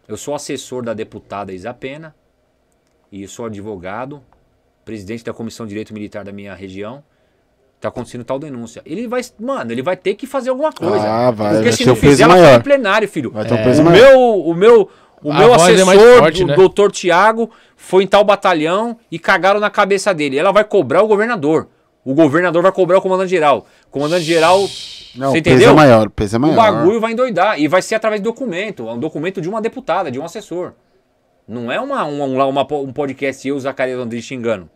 eu 0.07 0.17
sou 0.17 0.35
assessor 0.35 0.83
da 0.83 0.93
deputada 0.93 1.53
Isapena 1.53 2.13
e 3.11 3.27
sou 3.27 3.45
advogado, 3.45 4.21
presidente 4.85 5.23
da 5.23 5.33
Comissão 5.33 5.65
de 5.65 5.69
Direito 5.69 5.93
Militar 5.93 6.23
da 6.23 6.31
minha 6.31 6.53
região. 6.53 7.03
Tá 7.79 7.87
acontecendo 7.87 8.23
tal 8.23 8.37
denúncia. 8.37 8.81
Ele 8.85 9.07
vai, 9.07 9.21
mano, 9.39 9.71
ele 9.71 9.81
vai 9.81 9.97
ter 9.97 10.13
que 10.13 10.27
fazer 10.27 10.51
alguma 10.51 10.71
coisa. 10.71 11.03
Ah, 11.07 11.31
vai, 11.31 11.53
Porque 11.53 11.69
vai 11.69 11.73
se 11.73 11.85
não 11.85 11.95
fizer, 11.95 12.23
ela 12.25 12.35
vai 12.35 12.43
maior. 12.43 12.59
em 12.59 12.63
plenário, 12.63 13.07
filho. 13.07 13.31
Vai 13.31 13.43
ter 13.45 13.53
um 13.55 13.57
É. 13.57 13.63
peso 13.63 13.81
O 13.81 13.85
maior. 13.85 13.97
meu, 14.11 14.19
o 14.39 14.53
meu, 14.53 14.89
o 15.23 15.31
A 15.31 15.37
meu 15.39 15.51
é 15.51 15.55
assessor, 15.55 15.85
mais 15.87 15.99
forte, 16.19 16.43
o 16.43 16.47
né? 16.47 16.55
doutor 16.55 16.91
Tiago, 16.91 17.49
foi 17.75 18.03
em 18.03 18.07
tal 18.07 18.23
batalhão 18.23 18.99
e 19.11 19.17
cagaram 19.17 19.59
na 19.59 19.71
cabeça 19.71 20.13
dele. 20.13 20.37
Ela 20.37 20.51
vai 20.51 20.63
cobrar 20.63 21.01
o 21.01 21.07
governador. 21.07 21.67
O 22.03 22.13
governador 22.13 22.61
vai 22.63 22.71
cobrar 22.71 22.97
o 22.97 23.01
comandante 23.01 23.29
geral. 23.29 23.65
O 23.87 23.91
comandante 23.91 24.23
geral, 24.25 24.59
Não, 24.59 24.67
você 24.67 25.39
o 25.39 25.43
peso 25.43 25.55
entendeu? 25.55 25.69
é 25.69 25.73
maior, 25.73 26.07
o 26.07 26.09
peso 26.09 26.35
é 26.35 26.39
maior. 26.39 26.53
O 26.53 26.57
bagulho 26.57 26.99
vai 26.99 27.11
endoidar. 27.11 27.59
E 27.59 27.67
vai 27.67 27.81
ser 27.81 27.95
através 27.95 28.19
de 28.21 28.23
documento. 28.23 28.87
Um 28.87 28.97
documento 28.99 29.39
de 29.39 29.47
uma 29.47 29.61
deputada, 29.61 30.09
de 30.11 30.19
um 30.19 30.25
assessor. 30.25 30.73
Não 31.47 31.71
é 31.71 31.79
uma, 31.79 32.03
uma, 32.05 32.25
uma- 32.25 32.45
uma- 32.45 32.73
um 32.79 32.91
podcast 32.93 33.47
eu 33.47 33.55
e 33.55 33.57
o 33.57 33.59
Zacarias 33.61 33.99
Andrés 33.99 34.23
xingando. 34.23 34.69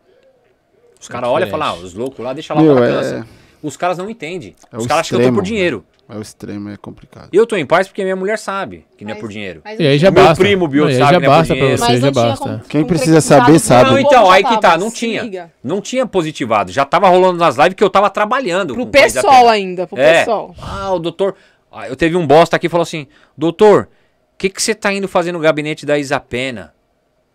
Os 1.00 1.08
caras 1.08 1.28
olham 1.28 1.48
e 1.48 1.50
falam, 1.50 1.68
ah, 1.68 1.74
os 1.74 1.94
loucos 1.94 2.24
lá, 2.24 2.32
deixa 2.32 2.54
lá 2.54 2.62
Meu, 2.62 2.74
pra 2.76 2.86
é-. 2.86 3.24
Os 3.62 3.76
caras 3.76 3.98
não 3.98 4.08
entendem. 4.08 4.54
É 4.72 4.76
os 4.76 4.86
caras 4.86 5.00
acham 5.06 5.18
que 5.18 5.24
eu 5.24 5.28
tô 5.28 5.34
por 5.34 5.42
extremo, 5.42 5.42
dinheiro. 5.42 5.84
É 6.08 6.16
o 6.16 6.22
extremo, 6.22 6.68
é 6.68 6.76
complicado. 6.76 7.28
Eu 7.32 7.44
tô 7.46 7.56
em 7.56 7.66
paz 7.66 7.88
porque 7.88 8.02
minha 8.04 8.14
mulher 8.14 8.38
sabe 8.38 8.86
que 8.96 9.04
não 9.04 9.12
é 9.12 9.14
por 9.16 9.28
dinheiro. 9.28 9.60
mas 9.64 9.80
E 9.80 9.86
aí 9.86 9.98
já 9.98 10.08
Meu 10.10 10.22
basta. 10.22 10.42
primo, 10.42 10.68
Bill, 10.68 10.88
e 10.88 10.92
sabe 10.94 11.00
já 11.00 11.06
que 11.20 11.26
não 11.26 11.32
é 11.32 11.36
basta 11.36 11.54
por 11.54 11.58
pra 11.58 11.66
dinheiro. 11.76 11.82
você, 11.84 12.00
já 12.00 12.10
basta. 12.12 12.62
Quem 12.68 12.84
precisa 12.84 13.20
saber, 13.20 13.58
sabe. 13.58 13.90
Não, 13.90 13.98
então, 13.98 14.30
aí 14.30 14.44
que 14.44 14.60
tá, 14.60 14.78
não 14.78 14.88
tinha. 14.90 15.50
Não 15.64 15.80
tinha 15.80 16.06
positivado. 16.06 16.70
Já 16.70 16.84
tava 16.84 17.08
rolando 17.08 17.38
nas 17.38 17.56
lives 17.56 17.74
que 17.74 17.82
eu 17.82 17.90
tava 17.90 18.08
trabalhando. 18.08 18.74
Pro 18.74 18.86
pessoal 18.86 19.48
ainda, 19.48 19.86
pro 19.86 19.98
É. 19.98 20.20
pessoal. 20.20 20.54
Ah, 20.62 20.92
o 20.92 20.98
doutor. 21.00 21.34
Ah, 21.72 21.88
eu 21.88 21.96
teve 21.96 22.16
um 22.16 22.24
bosta 22.26 22.54
aqui 22.54 22.66
que 22.68 22.70
falou 22.70 22.82
assim: 22.84 23.08
Doutor, 23.36 23.88
o 24.34 24.38
que 24.38 24.48
que 24.48 24.62
você 24.62 24.74
tá 24.76 24.92
indo 24.92 25.08
fazer 25.08 25.32
no 25.32 25.40
gabinete 25.40 25.84
da 25.84 25.98
Isapena? 25.98 26.72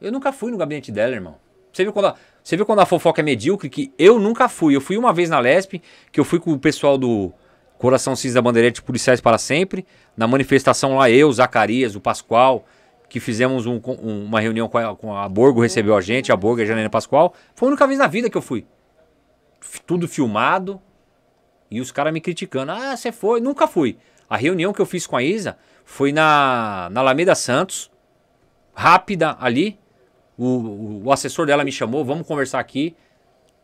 Eu 0.02 0.14
nunca 0.14 0.32
fui 0.32 0.50
no 0.50 0.58
gabinete 0.58 0.92
dela, 0.94 1.14
irmão. 1.14 1.36
Você 1.74 1.84
viu 1.84 1.92
quando 1.94 2.06
a, 2.06 2.16
você 2.42 2.56
viu 2.56 2.66
quando 2.66 2.80
a 2.80 2.86
fofoca 2.86 3.22
é 3.22 3.24
medíocre? 3.24 3.70
Que 3.70 3.92
eu 4.00 4.18
nunca 4.18 4.48
fui. 4.48 4.76
Eu 4.76 4.82
fui 4.82 4.98
uma 4.98 5.12
vez 5.14 5.30
na 5.30 5.40
Lesp, 5.40 5.82
que 6.12 6.20
eu 6.20 6.24
fui 6.26 6.40
com 6.40 6.52
o 6.54 6.58
pessoal 6.60 6.98
do 6.98 7.32
Coração 7.82 8.16
Cinza 8.16 8.40
Bandeirante 8.42 8.80
Policiais 8.80 9.20
para 9.20 9.40
Sempre. 9.40 9.88
Na 10.16 10.28
manifestação 10.28 10.98
lá, 10.98 11.10
eu, 11.10 11.34
Zacarias, 11.34 11.96
o 11.96 12.00
Pascoal, 12.00 12.64
que 13.10 13.20
fizemos 13.20 13.66
um- 13.66 13.82
um- 13.84 14.26
uma 14.26 14.40
reunião 14.40 14.70
com 14.70 14.78
a, 14.78 14.96
com 14.96 15.18
a 15.18 15.28
Borgo, 15.28 15.62
recebeu 15.62 15.96
a 15.98 16.02
gente, 16.02 16.32
a 16.32 16.36
Borgo 16.36 16.62
e 16.62 16.64
a 16.64 16.66
Janaína 16.68 16.92
Pascoal. 16.92 17.34
Foi 17.56 17.68
a 17.68 17.72
única 17.72 17.88
vez 17.88 17.98
na 17.98 18.06
vida 18.06 18.30
que 18.30 18.38
eu 18.38 18.42
fui. 18.42 18.68
F- 19.60 19.82
Tudo 19.82 20.08
filmado. 20.08 20.80
E 21.72 21.82
os 21.82 21.92
caras 21.92 22.14
me 22.14 22.22
criticando. 22.22 22.72
Ah, 22.72 22.96
você 22.96 23.12
foi? 23.12 23.42
Nunca 23.42 23.66
fui. 23.68 23.98
A 24.30 24.38
reunião 24.38 24.72
que 24.74 24.80
eu 24.80 24.86
fiz 24.86 25.08
com 25.08 25.18
a 25.18 25.24
Isa 25.24 25.58
foi 25.84 26.12
na, 26.12 26.88
na 26.92 27.02
Alameda 27.02 27.34
Santos. 27.34 27.90
Rápida 28.76 29.36
ali. 29.40 29.80
O, 30.38 31.02
o, 31.06 31.12
assessor 31.12 31.48
dela 31.48 31.64
me 31.64 31.72
chamou. 31.72 32.06
Vamos 32.06 32.28
conversar 32.28 32.60
aqui. 32.60 32.96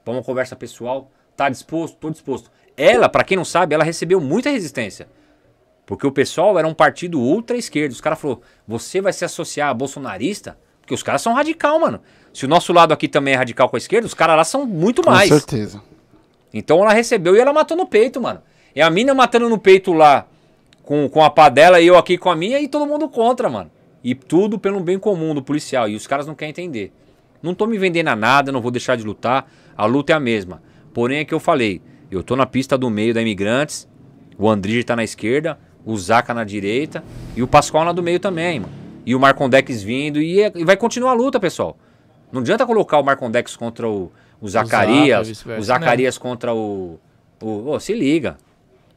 Vamos 0.03 0.25
conversa 0.25 0.55
pessoal. 0.55 1.11
Tá 1.35 1.49
disposto? 1.49 1.97
Tô 1.97 2.09
disposto. 2.09 2.49
Ela, 2.77 3.09
pra 3.09 3.23
quem 3.23 3.35
não 3.35 3.43
sabe, 3.43 3.73
ela 3.73 3.83
recebeu 3.83 4.21
muita 4.21 4.51
resistência. 4.51 5.07
Porque 5.85 6.05
o 6.05 6.11
pessoal 6.11 6.59
era 6.59 6.67
um 6.67 6.73
partido 6.73 7.19
ultra 7.19 7.57
esquerdo. 7.57 7.93
Os 7.93 8.01
caras 8.01 8.19
falaram: 8.19 8.41
você 8.67 9.01
vai 9.01 9.11
se 9.11 9.25
associar 9.25 9.69
a 9.69 9.73
bolsonarista? 9.73 10.57
Porque 10.81 10.93
os 10.93 11.01
caras 11.01 11.21
são 11.21 11.33
radical, 11.33 11.79
mano. 11.79 11.99
Se 12.33 12.45
o 12.45 12.47
nosso 12.47 12.71
lado 12.71 12.93
aqui 12.93 13.07
também 13.07 13.33
é 13.33 13.37
radical 13.37 13.67
com 13.67 13.75
a 13.75 13.79
esquerda, 13.79 14.05
os 14.05 14.13
caras 14.13 14.37
lá 14.37 14.43
são 14.43 14.65
muito 14.65 15.01
Com 15.01 15.09
mais. 15.09 15.27
certeza. 15.27 15.81
Então 16.53 16.81
ela 16.81 16.93
recebeu 16.93 17.35
e 17.35 17.39
ela 17.39 17.51
matou 17.51 17.75
no 17.75 17.85
peito, 17.85 18.21
mano. 18.21 18.41
É 18.75 18.81
a 18.81 18.89
mina 18.89 19.13
matando 19.13 19.49
no 19.49 19.57
peito 19.57 19.91
lá 19.91 20.27
com, 20.83 21.09
com 21.09 21.23
a 21.23 21.29
pá 21.29 21.49
dela 21.49 21.81
e 21.81 21.87
eu 21.87 21.97
aqui 21.97 22.17
com 22.17 22.29
a 22.29 22.35
minha 22.35 22.59
e 22.59 22.67
todo 22.67 22.85
mundo 22.85 23.09
contra, 23.09 23.49
mano. 23.49 23.71
E 24.03 24.13
tudo 24.13 24.59
pelo 24.59 24.79
bem 24.79 24.99
comum 24.99 25.33
do 25.33 25.41
policial. 25.41 25.89
E 25.89 25.95
os 25.95 26.05
caras 26.05 26.27
não 26.27 26.35
querem 26.35 26.51
entender. 26.51 26.93
Não 27.41 27.53
tô 27.53 27.65
me 27.65 27.77
vendendo 27.77 28.07
a 28.09 28.15
nada, 28.15 28.51
não 28.51 28.61
vou 28.61 28.71
deixar 28.71 28.95
de 28.95 29.03
lutar. 29.03 29.49
A 29.75 29.85
luta 29.85 30.13
é 30.13 30.15
a 30.15 30.19
mesma. 30.19 30.61
Porém, 30.93 31.19
é 31.19 31.25
que 31.25 31.33
eu 31.33 31.39
falei. 31.39 31.81
Eu 32.09 32.23
tô 32.23 32.35
na 32.35 32.45
pista 32.45 32.77
do 32.77 32.89
meio 32.89 33.13
da 33.13 33.21
Imigrantes. 33.21 33.87
O 34.37 34.49
Andrige 34.49 34.83
tá 34.83 34.95
na 34.95 35.03
esquerda. 35.03 35.59
O 35.85 35.97
Zaca 35.97 36.33
na 36.33 36.43
direita. 36.43 37.03
E 37.35 37.41
o 37.43 37.47
Pascoal 37.47 37.85
na 37.85 37.91
do 37.91 38.03
meio 38.03 38.19
também, 38.19 38.59
mano. 38.59 38.73
E 39.05 39.15
o 39.15 39.19
Marcondex 39.19 39.81
vindo. 39.83 40.21
E, 40.21 40.41
é- 40.41 40.51
e 40.55 40.63
vai 40.65 40.77
continuar 40.77 41.11
a 41.11 41.13
luta, 41.13 41.39
pessoal. 41.39 41.77
Não 42.31 42.41
adianta 42.41 42.65
colocar 42.65 42.99
o 42.99 43.03
Marcondex 43.03 43.55
contra 43.55 43.87
o, 43.87 44.11
o 44.41 44.47
Zaca, 44.49 44.67
Zacarias. 44.67 45.27
O 45.59 45.63
Zacarias 45.63 46.17
contra 46.17 46.53
o. 46.53 46.99
o 47.41 47.69
ô, 47.69 47.79
se 47.79 47.93
liga. 47.93 48.37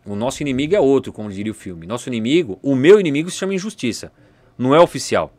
O 0.04 0.16
nosso 0.16 0.42
inimigo 0.42 0.74
é 0.74 0.80
outro, 0.80 1.12
como 1.12 1.30
diria 1.30 1.52
o 1.52 1.54
filme. 1.54 1.86
Nosso 1.86 2.08
inimigo, 2.08 2.58
o 2.62 2.74
meu 2.74 2.98
inimigo 2.98 3.30
se 3.30 3.36
chama 3.36 3.54
injustiça. 3.54 4.10
Não 4.58 4.74
é 4.74 4.80
oficial. 4.80 5.32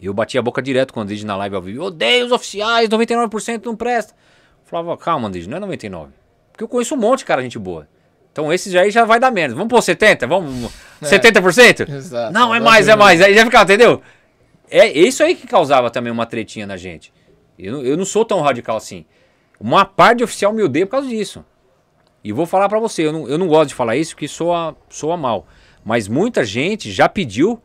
Eu 0.00 0.14
bati 0.14 0.38
a 0.38 0.42
boca 0.42 0.62
direto 0.62 0.94
com 0.94 1.00
o 1.00 1.02
Andrige 1.02 1.26
na 1.26 1.36
live 1.36 1.56
ao 1.56 1.60
vivo. 1.60 1.84
Odeio 1.84 2.24
os 2.26 2.32
oficiais, 2.32 2.88
99% 2.88 3.66
não 3.66 3.76
presta. 3.76 4.14
Falava, 4.64 4.96
calma, 4.96 5.28
Andrige, 5.28 5.48
não 5.48 5.56
é 5.58 5.60
99%. 5.60 6.08
Porque 6.60 6.64
eu 6.64 6.68
conheço 6.68 6.94
um 6.94 6.98
monte 6.98 7.20
de 7.20 7.24
cara, 7.24 7.40
gente 7.40 7.58
boa. 7.58 7.88
Então 8.30 8.52
esses 8.52 8.74
aí 8.74 8.90
já 8.90 9.06
vai 9.06 9.18
dar 9.18 9.30
menos. 9.30 9.56
Vamos 9.56 9.70
pôr 9.70 9.80
70%? 9.80 10.26
Vamos. 10.28 10.70
70%? 11.02 11.88
Exato. 11.88 12.32
Não, 12.34 12.54
é 12.54 12.60
mais, 12.60 12.86
é 12.86 12.94
mais. 12.96 13.20
Aí 13.22 13.34
já 13.34 13.44
ficava, 13.46 13.64
entendeu? 13.64 14.02
É 14.70 14.86
isso 14.86 15.22
aí 15.24 15.34
que 15.34 15.46
causava 15.46 15.90
também 15.90 16.12
uma 16.12 16.26
tretinha 16.26 16.66
na 16.66 16.76
gente. 16.76 17.12
Eu, 17.58 17.72
não- 17.72 17.82
eu 17.82 17.96
não 17.96 18.04
sou 18.04 18.26
tão 18.26 18.42
radical 18.42 18.76
assim. 18.76 19.06
Uma 19.58 19.86
parte 19.86 20.18
de 20.18 20.24
oficial 20.24 20.52
me 20.52 20.62
odeia 20.62 20.84
por 20.84 20.92
causa 20.92 21.08
disso. 21.08 21.42
E 22.22 22.30
vou 22.30 22.44
falar 22.44 22.68
pra 22.68 22.78
você, 22.78 23.06
eu 23.06 23.12
não, 23.12 23.26
eu 23.26 23.38
não 23.38 23.48
gosto 23.48 23.68
de 23.70 23.74
falar 23.74 23.96
isso 23.96 24.14
porque 24.14 24.28
soa, 24.28 24.76
soa 24.90 25.16
mal. 25.16 25.46
Mas 25.82 26.08
muita 26.08 26.44
gente 26.44 26.92
já 26.92 27.08
pediu 27.08 27.58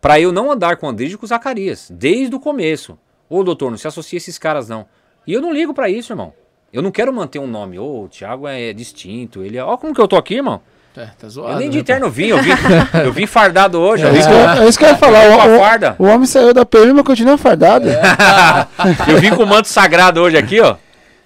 pra 0.00 0.20
eu 0.20 0.30
não 0.30 0.50
andar 0.52 0.76
com 0.76 0.86
o 0.86 0.88
Andrige 0.90 1.14
e 1.16 1.18
com 1.18 1.24
o 1.24 1.28
Zacarias. 1.28 1.90
Desde 1.92 2.32
o 2.36 2.38
começo. 2.40 2.96
Ô, 3.28 3.42
doutor, 3.42 3.68
não 3.70 3.76
se 3.78 3.88
associa 3.88 4.16
a 4.16 4.18
esses 4.18 4.38
caras, 4.38 4.68
não. 4.68 4.86
E 5.26 5.32
eu 5.32 5.40
não 5.40 5.52
ligo 5.52 5.74
pra 5.74 5.88
isso, 5.90 6.12
irmão. 6.12 6.32
Eu 6.72 6.80
não 6.80 6.90
quero 6.90 7.12
manter 7.12 7.38
um 7.38 7.46
nome. 7.46 7.78
Ô, 7.78 8.04
o 8.04 8.08
Thiago 8.08 8.48
é 8.48 8.72
distinto. 8.72 9.44
Ele 9.44 9.58
é. 9.58 9.64
Ó, 9.64 9.76
como 9.76 9.94
que 9.94 10.00
eu 10.00 10.08
tô 10.08 10.16
aqui, 10.16 10.36
irmão. 10.36 10.60
É, 10.96 11.06
tá 11.18 11.28
zoado. 11.28 11.54
Eu 11.54 11.58
nem 11.58 11.68
né, 11.68 11.72
de 11.72 11.78
pô? 11.78 11.84
terno 11.84 12.10
vim, 12.10 12.26
eu 12.26 12.42
vim, 12.42 12.50
eu 13.04 13.12
vim 13.12 13.26
fardado 13.26 13.78
hoje. 13.78 14.04
É 14.04 14.08
eu 14.08 14.12
vim 14.12 14.18
isso 14.18 14.28
que 14.28 14.34
eu, 14.34 14.48
é 14.48 14.68
isso 14.68 14.78
que 14.78 14.84
eu 14.84 14.88
ia 14.88 14.96
falar. 14.96 15.20
farda. 15.58 15.96
O, 15.98 16.02
o, 16.04 16.06
o 16.06 16.10
homem 16.10 16.26
saiu 16.26 16.52
da 16.52 16.66
PM, 16.66 16.92
mas 16.92 17.04
continua 17.04 17.38
fardado. 17.38 17.88
Eu 19.08 19.18
vim 19.18 19.30
com 19.34 19.42
o 19.42 19.46
manto 19.46 19.68
sagrado 19.68 20.20
hoje 20.20 20.36
aqui, 20.36 20.60
ó. 20.60 20.76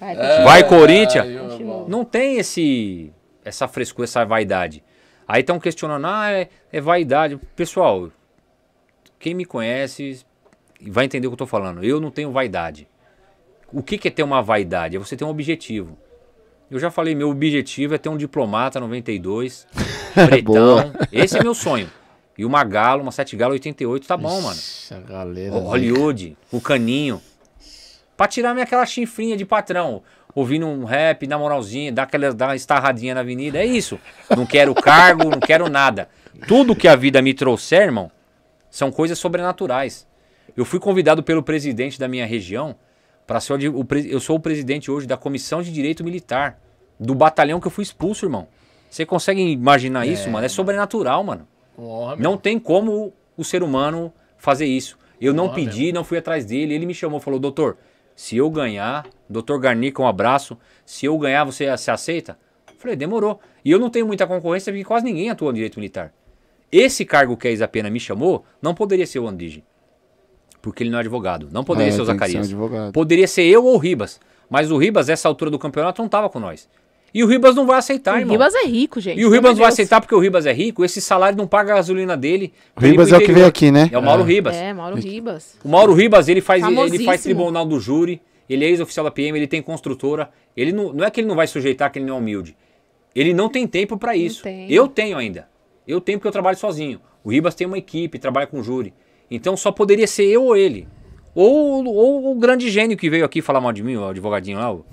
Vai, 0.00 0.44
Vai, 0.44 0.64
Corinthians. 0.64 1.26
Não 1.88 2.04
tem 2.04 2.38
esse 2.38 3.12
essa 3.44 3.68
frescura, 3.68 4.04
essa 4.04 4.24
vaidade. 4.24 4.82
Aí 5.26 5.40
estão 5.40 5.58
questionando, 5.58 6.06
ah, 6.06 6.30
é, 6.30 6.48
é 6.72 6.80
vaidade. 6.80 7.38
Pessoal, 7.54 8.10
quem 9.18 9.34
me 9.34 9.44
conhece 9.44 10.24
vai 10.80 11.04
entender 11.04 11.26
o 11.26 11.30
que 11.30 11.34
eu 11.34 11.38
tô 11.38 11.46
falando. 11.46 11.82
Eu 11.82 12.00
não 12.00 12.10
tenho 12.10 12.30
vaidade. 12.30 12.88
O 13.72 13.82
que, 13.82 13.98
que 13.98 14.08
é 14.08 14.10
ter 14.10 14.22
uma 14.22 14.42
vaidade? 14.42 14.96
É 14.96 14.98
você 14.98 15.16
ter 15.16 15.24
um 15.24 15.28
objetivo. 15.28 15.98
Eu 16.70 16.78
já 16.78 16.90
falei, 16.90 17.14
meu 17.14 17.30
objetivo 17.30 17.94
é 17.94 17.98
ter 17.98 18.08
um 18.08 18.16
diplomata 18.16 18.80
92, 18.80 19.66
pretão. 20.14 20.42
Boa. 20.52 20.92
Esse 21.12 21.38
é 21.38 21.42
meu 21.42 21.54
sonho. 21.54 21.90
E 22.38 22.44
uma 22.44 22.62
galo, 22.64 23.02
uma 23.02 23.12
7 23.12 23.36
galo 23.36 23.52
88, 23.52 24.06
tá 24.06 24.16
bom, 24.16 24.40
mano. 24.42 24.56
Ixi, 24.56 24.94
a 24.94 25.00
galera. 25.00 25.54
O 25.54 25.60
Hollywood, 25.60 26.36
o 26.52 26.60
caninho. 26.60 27.20
Pra 28.16 28.26
tirar 28.26 28.52
minha 28.52 28.64
aquela 28.64 28.84
chifrinha 28.84 29.36
de 29.36 29.44
patrão. 29.44 30.02
Ouvindo 30.34 30.66
um 30.66 30.84
rap, 30.84 31.26
na 31.26 31.38
moralzinha, 31.38 31.90
dar 31.90 32.02
aquela 32.02 32.34
dar 32.34 32.48
uma 32.48 32.56
estarradinha 32.56 33.14
na 33.14 33.20
avenida. 33.20 33.58
É 33.58 33.64
isso. 33.64 33.98
Não 34.36 34.44
quero 34.44 34.74
cargo, 34.74 35.30
não 35.30 35.40
quero 35.40 35.68
nada. 35.70 36.08
Tudo 36.46 36.76
que 36.76 36.86
a 36.86 36.94
vida 36.94 37.22
me 37.22 37.32
trouxer, 37.32 37.84
irmão, 37.84 38.10
são 38.70 38.92
coisas 38.92 39.18
sobrenaturais. 39.18 40.06
Eu 40.54 40.66
fui 40.66 40.78
convidado 40.78 41.22
pelo 41.22 41.42
presidente 41.42 41.98
da 41.98 42.06
minha 42.06 42.26
região 42.26 42.76
para 43.26 43.40
ser 43.40 43.54
o, 43.54 43.86
eu 44.08 44.20
sou 44.20 44.36
o 44.36 44.40
presidente 44.40 44.90
hoje 44.90 45.06
da 45.06 45.16
Comissão 45.16 45.62
de 45.62 45.72
Direito 45.72 46.04
Militar 46.04 46.60
do 46.98 47.14
batalhão 47.14 47.60
que 47.60 47.66
eu 47.66 47.70
fui 47.70 47.82
expulso, 47.82 48.24
irmão. 48.24 48.48
Você 48.88 49.04
consegue 49.04 49.42
imaginar 49.42 50.06
isso, 50.06 50.30
mano? 50.30 50.46
É 50.46 50.48
sobrenatural, 50.48 51.22
mano. 51.22 51.46
Honra, 51.78 52.16
Não 52.16 52.36
tem 52.38 52.58
como 52.58 53.12
o 53.36 53.44
ser 53.44 53.62
humano 53.62 54.12
fazer 54.38 54.66
isso. 54.66 54.96
Eu 55.20 55.34
não 55.34 55.52
pedi, 55.52 55.92
não 55.92 56.04
fui 56.04 56.18
atrás 56.18 56.44
dele. 56.44 56.74
Ele 56.74 56.86
me 56.86 56.94
chamou, 56.94 57.20
falou: 57.20 57.38
Doutor, 57.38 57.76
se 58.14 58.36
eu 58.36 58.48
ganhar, 58.48 59.06
doutor 59.28 59.58
Garnica, 59.58 60.00
um 60.00 60.06
abraço. 60.06 60.56
Se 60.84 61.04
eu 61.06 61.18
ganhar, 61.18 61.44
você 61.44 61.76
se 61.76 61.90
aceita? 61.90 62.38
Eu 62.68 62.74
Falei: 62.78 62.96
Demorou. 62.96 63.40
E 63.64 63.70
eu 63.70 63.78
não 63.78 63.90
tenho 63.90 64.06
muita 64.06 64.26
concorrência 64.26 64.72
porque 64.72 64.84
quase 64.84 65.04
ninguém 65.04 65.28
atua 65.28 65.48
no 65.48 65.54
direito 65.54 65.78
militar. 65.78 66.12
Esse 66.70 67.04
cargo 67.04 67.36
que 67.36 67.48
a 67.48 67.50
Isapena 67.50 67.90
me 67.90 68.00
chamou, 68.00 68.44
não 68.60 68.74
poderia 68.74 69.06
ser 69.06 69.18
o 69.18 69.28
Andige. 69.28 69.64
Porque 70.66 70.82
ele 70.82 70.90
não 70.90 70.98
é 70.98 71.00
advogado. 71.02 71.48
Não 71.52 71.62
poderia 71.62 71.90
É, 71.90 71.92
ser 71.92 72.00
o 72.00 72.04
que 72.04 72.06
ser 72.06 72.12
um 72.12 72.14
Zacarias. 72.16 72.46
advogado. 72.46 72.92
Poderia 72.92 73.28
ser 73.28 73.44
eu 73.44 73.64
ou 73.64 73.76
o 73.76 73.78
Ribas. 73.78 74.18
Mas 74.50 74.68
o 74.68 74.76
Ribas, 74.76 75.08
essa 75.08 75.28
altura 75.28 75.48
do 75.48 75.60
campeonato, 75.60 76.02
não 76.02 76.08
tava 76.08 76.28
com 76.28 76.40
nós. 76.40 76.68
E 77.14 77.22
o 77.22 77.26
Ribas 77.28 77.54
não 77.54 77.64
vai 77.66 77.78
aceitar, 77.78 78.16
o 78.16 78.18
irmão. 78.18 78.32
Ribas 78.32 78.52
é 78.56 78.64
rico, 78.66 79.00
gente. 79.00 79.20
E 79.20 79.24
o 79.24 79.30
Ribas 79.30 79.52
não 79.52 79.58
vai 79.60 79.68
aceitar 79.68 80.00
porque 80.00 80.14
o 80.14 80.18
Ribas 80.18 80.44
é 80.44 80.52
rico. 80.52 80.84
Esse 80.84 81.00
salário 81.00 81.38
não 81.38 81.46
paga 81.46 81.72
a 81.72 81.76
gasolina 81.76 82.16
dele. 82.16 82.52
O 82.76 82.80
Ribas 82.80 83.12
é 83.12 83.16
o 83.16 83.20
que 83.20 83.32
veio 83.32 83.46
aqui, 83.46 83.70
né? 83.70 83.88
É 83.92 83.96
o 83.96 84.02
Mauro 84.02 84.24
Ribas. 84.24 84.56
É, 84.56 84.72
Mauro 84.74 84.96
Ribas. 84.96 85.56
O 85.64 85.68
Mauro 85.68 85.94
Ribas, 85.94 86.28
ele 86.28 86.40
faz, 86.40 86.64
ele 86.64 87.04
faz 87.04 87.22
tribunal 87.22 87.64
do 87.64 87.78
júri, 87.78 88.20
ele 88.50 88.64
é 88.64 88.68
ex-oficial 88.68 89.04
da 89.04 89.12
PM, 89.12 89.38
ele 89.38 89.46
tem 89.46 89.62
construtora. 89.62 90.30
Ele 90.56 90.72
não, 90.72 90.92
não 90.92 91.04
é 91.04 91.10
que 91.12 91.20
ele 91.20 91.28
não 91.28 91.36
vai 91.36 91.46
sujeitar, 91.46 91.92
que 91.92 92.00
ele 92.00 92.06
não 92.06 92.16
é 92.16 92.18
humilde. 92.18 92.56
Ele 93.14 93.32
não 93.32 93.48
tem 93.48 93.68
tempo 93.68 93.96
pra 93.96 94.16
isso. 94.16 94.42
tem. 94.42 94.70
Eu 94.70 94.88
tenho 94.88 95.16
ainda. 95.16 95.48
Eu 95.86 96.00
tenho 96.00 96.18
porque 96.18 96.26
eu 96.26 96.32
trabalho 96.32 96.56
sozinho. 96.58 97.00
O 97.22 97.30
Ribas 97.30 97.54
tem 97.54 97.66
uma 97.68 97.78
equipe, 97.78 98.18
trabalha 98.18 98.48
com 98.48 98.60
júri. 98.62 98.92
Então 99.30 99.56
só 99.56 99.70
poderia 99.72 100.06
ser 100.06 100.24
eu 100.26 100.44
ou 100.44 100.56
ele. 100.56 100.86
Ou, 101.34 101.84
ou 101.84 102.32
o 102.32 102.34
grande 102.36 102.70
gênio 102.70 102.96
que 102.96 103.10
veio 103.10 103.24
aqui 103.24 103.42
falar 103.42 103.60
mal 103.60 103.72
de 103.72 103.82
mim, 103.82 103.96
o 103.96 104.06
advogadinho 104.08 104.58
lá, 104.58 104.72
o, 104.72 104.86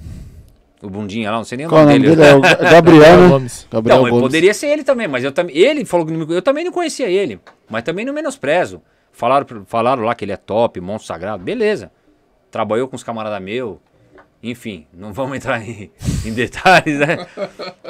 o 0.82 0.90
Bundinha 0.90 1.32
lá, 1.32 1.38
não 1.38 1.44
sei 1.46 1.58
nem 1.58 1.68
o 1.68 1.70
Qual 1.70 1.84
o 1.84 1.86
nome 1.86 2.00
dele. 2.00 2.16
dele? 2.16 2.30
É 2.30 2.36
o 2.36 2.42
Ga- 2.42 2.56
Gabriel, 2.56 3.18
né? 3.22 3.28
Gomes. 3.30 3.68
Gabriel 3.72 3.98
Então, 4.00 4.10
Gomes. 4.10 4.24
poderia 4.24 4.54
ser 4.54 4.68
ele 4.68 4.84
também, 4.84 5.08
mas 5.08 5.24
eu 5.24 5.32
também. 5.32 5.56
Ele 5.58 5.86
falou 5.86 6.06
que 6.06 6.12
não 6.12 6.26
me- 6.26 6.34
eu 6.36 6.42
também 6.42 6.66
não 6.66 6.72
conhecia 6.72 7.08
ele, 7.10 7.40
mas 7.70 7.84
também 7.84 8.04
não 8.06 8.14
menosprezo. 8.14 8.82
Falaram, 9.12 9.64
falaram 9.68 10.04
lá 10.04 10.14
que 10.16 10.26
ele 10.26 10.32
é 10.34 10.38
top, 10.38 10.82
monstro 10.82 11.08
sagrado, 11.08 11.44
beleza. 11.44 11.92
Trabalhou 12.52 12.88
com 12.88 12.96
os 12.96 13.04
camaradas 13.04 13.42
meus. 13.42 13.78
Enfim, 14.42 14.86
não 14.94 15.14
vamos 15.14 15.38
entrar 15.38 15.62
em, 15.66 15.90
em 16.26 16.34
detalhes, 16.34 17.00
né? 17.00 17.26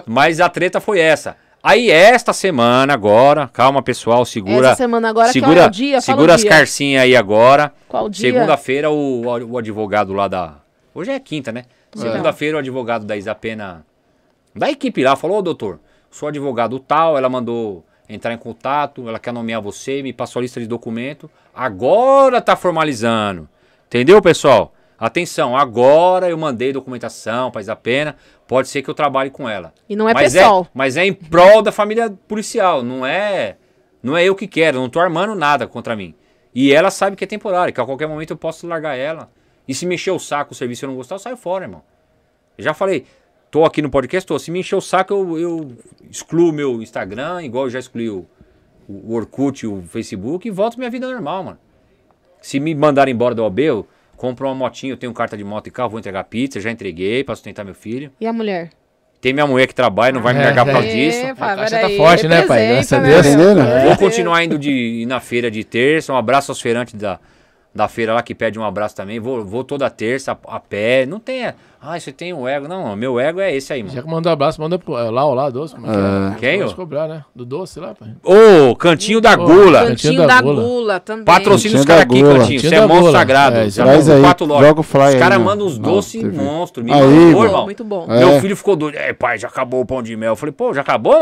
Mas 0.05 0.39
a 0.39 0.47
treta 0.49 0.79
foi 0.79 0.99
essa. 0.99 1.35
Aí 1.65 1.89
esta 1.89 2.33
semana 2.33 2.93
agora, 2.93 3.47
calma 3.47 3.81
pessoal, 3.81 4.25
segura. 4.25 4.67
Essa 4.67 4.75
semana 4.75 5.07
agora, 5.07 5.27
que 5.27 5.39
segura, 5.39 5.61
é 5.61 5.67
o 5.67 5.69
dia? 5.69 6.01
Segura 6.01 6.33
o 6.33 6.35
as 6.35 6.41
dia. 6.41 6.49
carcinhas 6.49 7.03
aí 7.03 7.15
agora. 7.15 7.73
Qual 7.87 8.09
dia? 8.09 8.33
Segunda-feira 8.33 8.91
o, 8.91 9.21
o 9.21 9.57
advogado 9.57 10.11
lá 10.11 10.27
da. 10.27 10.55
Hoje 10.93 11.11
é 11.11 11.19
quinta, 11.21 11.53
né? 11.53 11.63
Segunda-feira 11.95 12.57
o 12.57 12.59
advogado 12.59 13.05
da 13.05 13.15
Isapena, 13.15 13.85
da 14.53 14.69
equipe 14.69 15.01
lá, 15.05 15.15
falou: 15.15 15.37
Ô 15.37 15.41
doutor, 15.41 15.79
sou 16.11 16.27
advogado 16.27 16.77
tal, 16.79 17.17
ela 17.17 17.29
mandou 17.29 17.85
entrar 18.09 18.33
em 18.33 18.37
contato, 18.37 19.07
ela 19.07 19.17
quer 19.17 19.31
nomear 19.31 19.61
você, 19.61 20.03
me 20.03 20.11
passou 20.11 20.41
a 20.41 20.43
lista 20.43 20.59
de 20.59 20.67
documento. 20.67 21.31
Agora 21.55 22.41
tá 22.41 22.57
formalizando. 22.57 23.47
Entendeu, 23.87 24.21
pessoal? 24.21 24.73
Atenção, 25.03 25.57
agora 25.57 26.29
eu 26.29 26.37
mandei 26.37 26.71
documentação 26.71 27.51
para 27.51 27.59
Isapena, 27.59 28.15
pode 28.47 28.69
ser 28.69 28.81
que 28.81 28.89
eu 28.89 28.93
trabalhe 28.93 29.29
com 29.29 29.49
ela. 29.49 29.73
E 29.89 29.97
não 29.97 30.07
é 30.07 30.13
mas 30.13 30.31
pessoal. 30.31 30.63
É, 30.63 30.69
mas 30.73 30.95
é 30.95 31.05
em 31.05 31.11
prol 31.11 31.61
da 31.61 31.73
família 31.73 32.09
policial, 32.25 32.81
não 32.81 33.05
é 33.05 33.57
não 34.01 34.15
é 34.15 34.23
eu 34.23 34.33
que 34.33 34.47
quero, 34.47 34.79
não 34.79 34.87
tô 34.87 35.01
armando 35.01 35.35
nada 35.35 35.67
contra 35.67 35.93
mim. 35.93 36.15
E 36.55 36.71
ela 36.71 36.89
sabe 36.89 37.17
que 37.17 37.25
é 37.25 37.27
temporário, 37.27 37.73
que 37.73 37.81
a 37.81 37.85
qualquer 37.85 38.07
momento 38.07 38.31
eu 38.31 38.37
posso 38.37 38.65
largar 38.65 38.95
ela. 38.95 39.29
E 39.67 39.75
se 39.75 39.85
me 39.85 39.95
encher 39.95 40.11
o 40.11 40.19
saco 40.19 40.53
o 40.53 40.55
serviço 40.55 40.85
eu 40.85 40.89
não 40.89 40.95
gostar, 40.95 41.15
eu 41.15 41.19
saio 41.19 41.35
fora, 41.35 41.65
irmão. 41.65 41.83
Eu 42.57 42.63
já 42.63 42.73
falei, 42.73 43.05
tô 43.51 43.65
aqui 43.65 43.81
no 43.81 43.89
podcast, 43.89 44.25
tô. 44.25 44.39
Se 44.39 44.51
me 44.51 44.61
encher 44.61 44.77
o 44.77 44.81
saco, 44.81 45.13
eu, 45.13 45.37
eu 45.37 45.77
excluo 46.09 46.53
meu 46.53 46.81
Instagram, 46.81 47.43
igual 47.43 47.65
eu 47.65 47.71
já 47.71 47.79
excluí 47.79 48.09
o, 48.09 48.25
o 48.87 49.13
Orkut, 49.13 49.67
o 49.67 49.81
Facebook, 49.81 50.47
e 50.47 50.51
volto 50.51 50.77
minha 50.77 50.89
vida 50.89 51.11
normal, 51.11 51.43
mano. 51.43 51.59
Se 52.41 52.57
me 52.57 52.73
mandarem 52.73 53.13
embora 53.13 53.35
do 53.35 53.43
OB, 53.43 53.59
eu 53.59 53.87
compro 54.23 54.47
uma 54.47 54.55
motinha, 54.55 54.93
eu 54.93 54.95
tenho 54.95 55.11
carta 55.11 55.35
de 55.35 55.43
moto 55.43 55.67
e 55.67 55.69
carro, 55.69 55.89
vou 55.89 55.99
entregar 55.99 56.23
pizza, 56.23 56.57
já 56.61 56.71
entreguei 56.71 57.25
pra 57.25 57.35
sustentar 57.35 57.65
meu 57.65 57.75
filho. 57.75 58.09
E 58.21 58.25
a 58.25 58.31
mulher? 58.31 58.69
Tem 59.19 59.33
minha 59.33 59.45
mulher 59.45 59.67
que 59.67 59.75
trabalha, 59.75 60.13
não 60.13 60.21
vai 60.21 60.33
me 60.33 60.41
largar 60.41 60.63
por 60.63 60.71
causa 60.71 60.87
disso. 60.87 61.25
Epa, 61.25 61.51
A 61.51 61.55
caixa 61.57 61.79
tá 61.81 61.89
forte, 61.89 62.25
né, 62.25 62.43
pai? 62.43 62.67
Graças 62.67 62.93
a 62.93 63.01
representa, 63.01 63.35
Deus. 63.35 63.51
Entendendo? 63.51 63.83
Vou 63.85 63.97
continuar 63.97 64.41
indo 64.41 64.57
de, 64.57 65.05
na 65.09 65.19
feira 65.19 65.51
de 65.51 65.65
terça. 65.65 66.13
Um 66.13 66.15
abraço 66.15 66.51
aos 66.51 66.61
feirantes 66.61 66.93
da, 66.93 67.19
da 67.75 67.89
feira 67.89 68.13
lá 68.13 68.23
que 68.23 68.33
pede 68.33 68.57
um 68.57 68.63
abraço 68.63 68.95
também. 68.95 69.19
Vou, 69.19 69.43
vou 69.43 69.61
toda 69.61 69.89
terça 69.89 70.31
a, 70.31 70.55
a 70.55 70.59
pé. 70.59 71.05
Não 71.05 71.19
tem. 71.19 71.53
Ah, 71.85 71.99
você 71.99 72.13
tem 72.13 72.31
um 72.31 72.47
ego. 72.47 72.65
Não, 72.65 72.95
meu 72.95 73.19
ego 73.19 73.41
é 73.41 73.53
esse 73.53 73.73
aí, 73.73 73.81
Já 73.81 73.87
mano. 73.87 74.03
que 74.03 74.09
mandou 74.09 74.31
abraço, 74.31 74.61
manda 74.61 74.79
pro 74.79 74.97
é, 74.97 75.09
lá, 75.11 75.49
doce. 75.49 75.75
Como 75.75 75.85
é 75.85 75.89
que 75.89 75.97
é? 75.97 76.39
Quem, 76.51 76.59
Pode 76.61 76.71
ô? 76.71 76.75
cobrar, 76.77 77.07
né? 77.09 77.25
Do 77.35 77.45
doce 77.45 77.77
lá, 77.77 77.93
pai. 77.93 78.09
Ô, 78.23 78.73
Cantinho 78.75 79.19
da 79.19 79.35
Gula. 79.35 79.79
Cantinho 79.79 79.87
Cantinho 79.89 80.17
da 80.21 80.27
da 80.27 80.41
Gula. 80.41 80.61
Gula, 80.63 80.99
também. 81.01 81.25
Patrocina 81.25 81.77
os 81.79 81.85
Cantinho 81.85 81.87
caras 81.87 82.03
aqui, 82.03 82.21
Gula. 82.23 82.39
Cantinho. 82.39 82.59
Você 82.61 82.69
Cantinho 82.69 82.83
é 82.83 82.87
monstro 82.87 83.05
Gula. 83.07 83.19
sagrado. 83.19 83.57
É, 83.57 83.69
Você 83.69 83.83
traz 83.83 83.99
monta 84.07 84.13
aí, 84.15 84.21
quatro 84.21 84.45
lojas. 84.45 84.67
joga 84.67 84.79
o 84.79 84.83
flyer 84.83 85.13
Os 85.13 85.19
caras 85.19 85.41
mandam 85.41 85.67
uns 85.67 85.77
doces 85.77 86.23
monstros. 86.23 86.85
Me 86.85 86.91
mandou, 86.91 87.43
irmão. 87.43 87.65
Muito 87.65 87.83
bom. 87.83 88.05
É. 88.09 88.19
Meu 88.19 88.39
filho 88.39 88.55
ficou 88.55 88.77
doido. 88.77 88.95
É, 88.95 89.11
pai, 89.11 89.37
já 89.37 89.49
acabou 89.49 89.81
o 89.81 89.85
pão 89.85 90.01
de 90.01 90.15
mel. 90.15 90.29
Eu 90.31 90.35
falei, 90.37 90.53
pô, 90.53 90.73
já 90.73 90.79
acabou? 90.81 91.21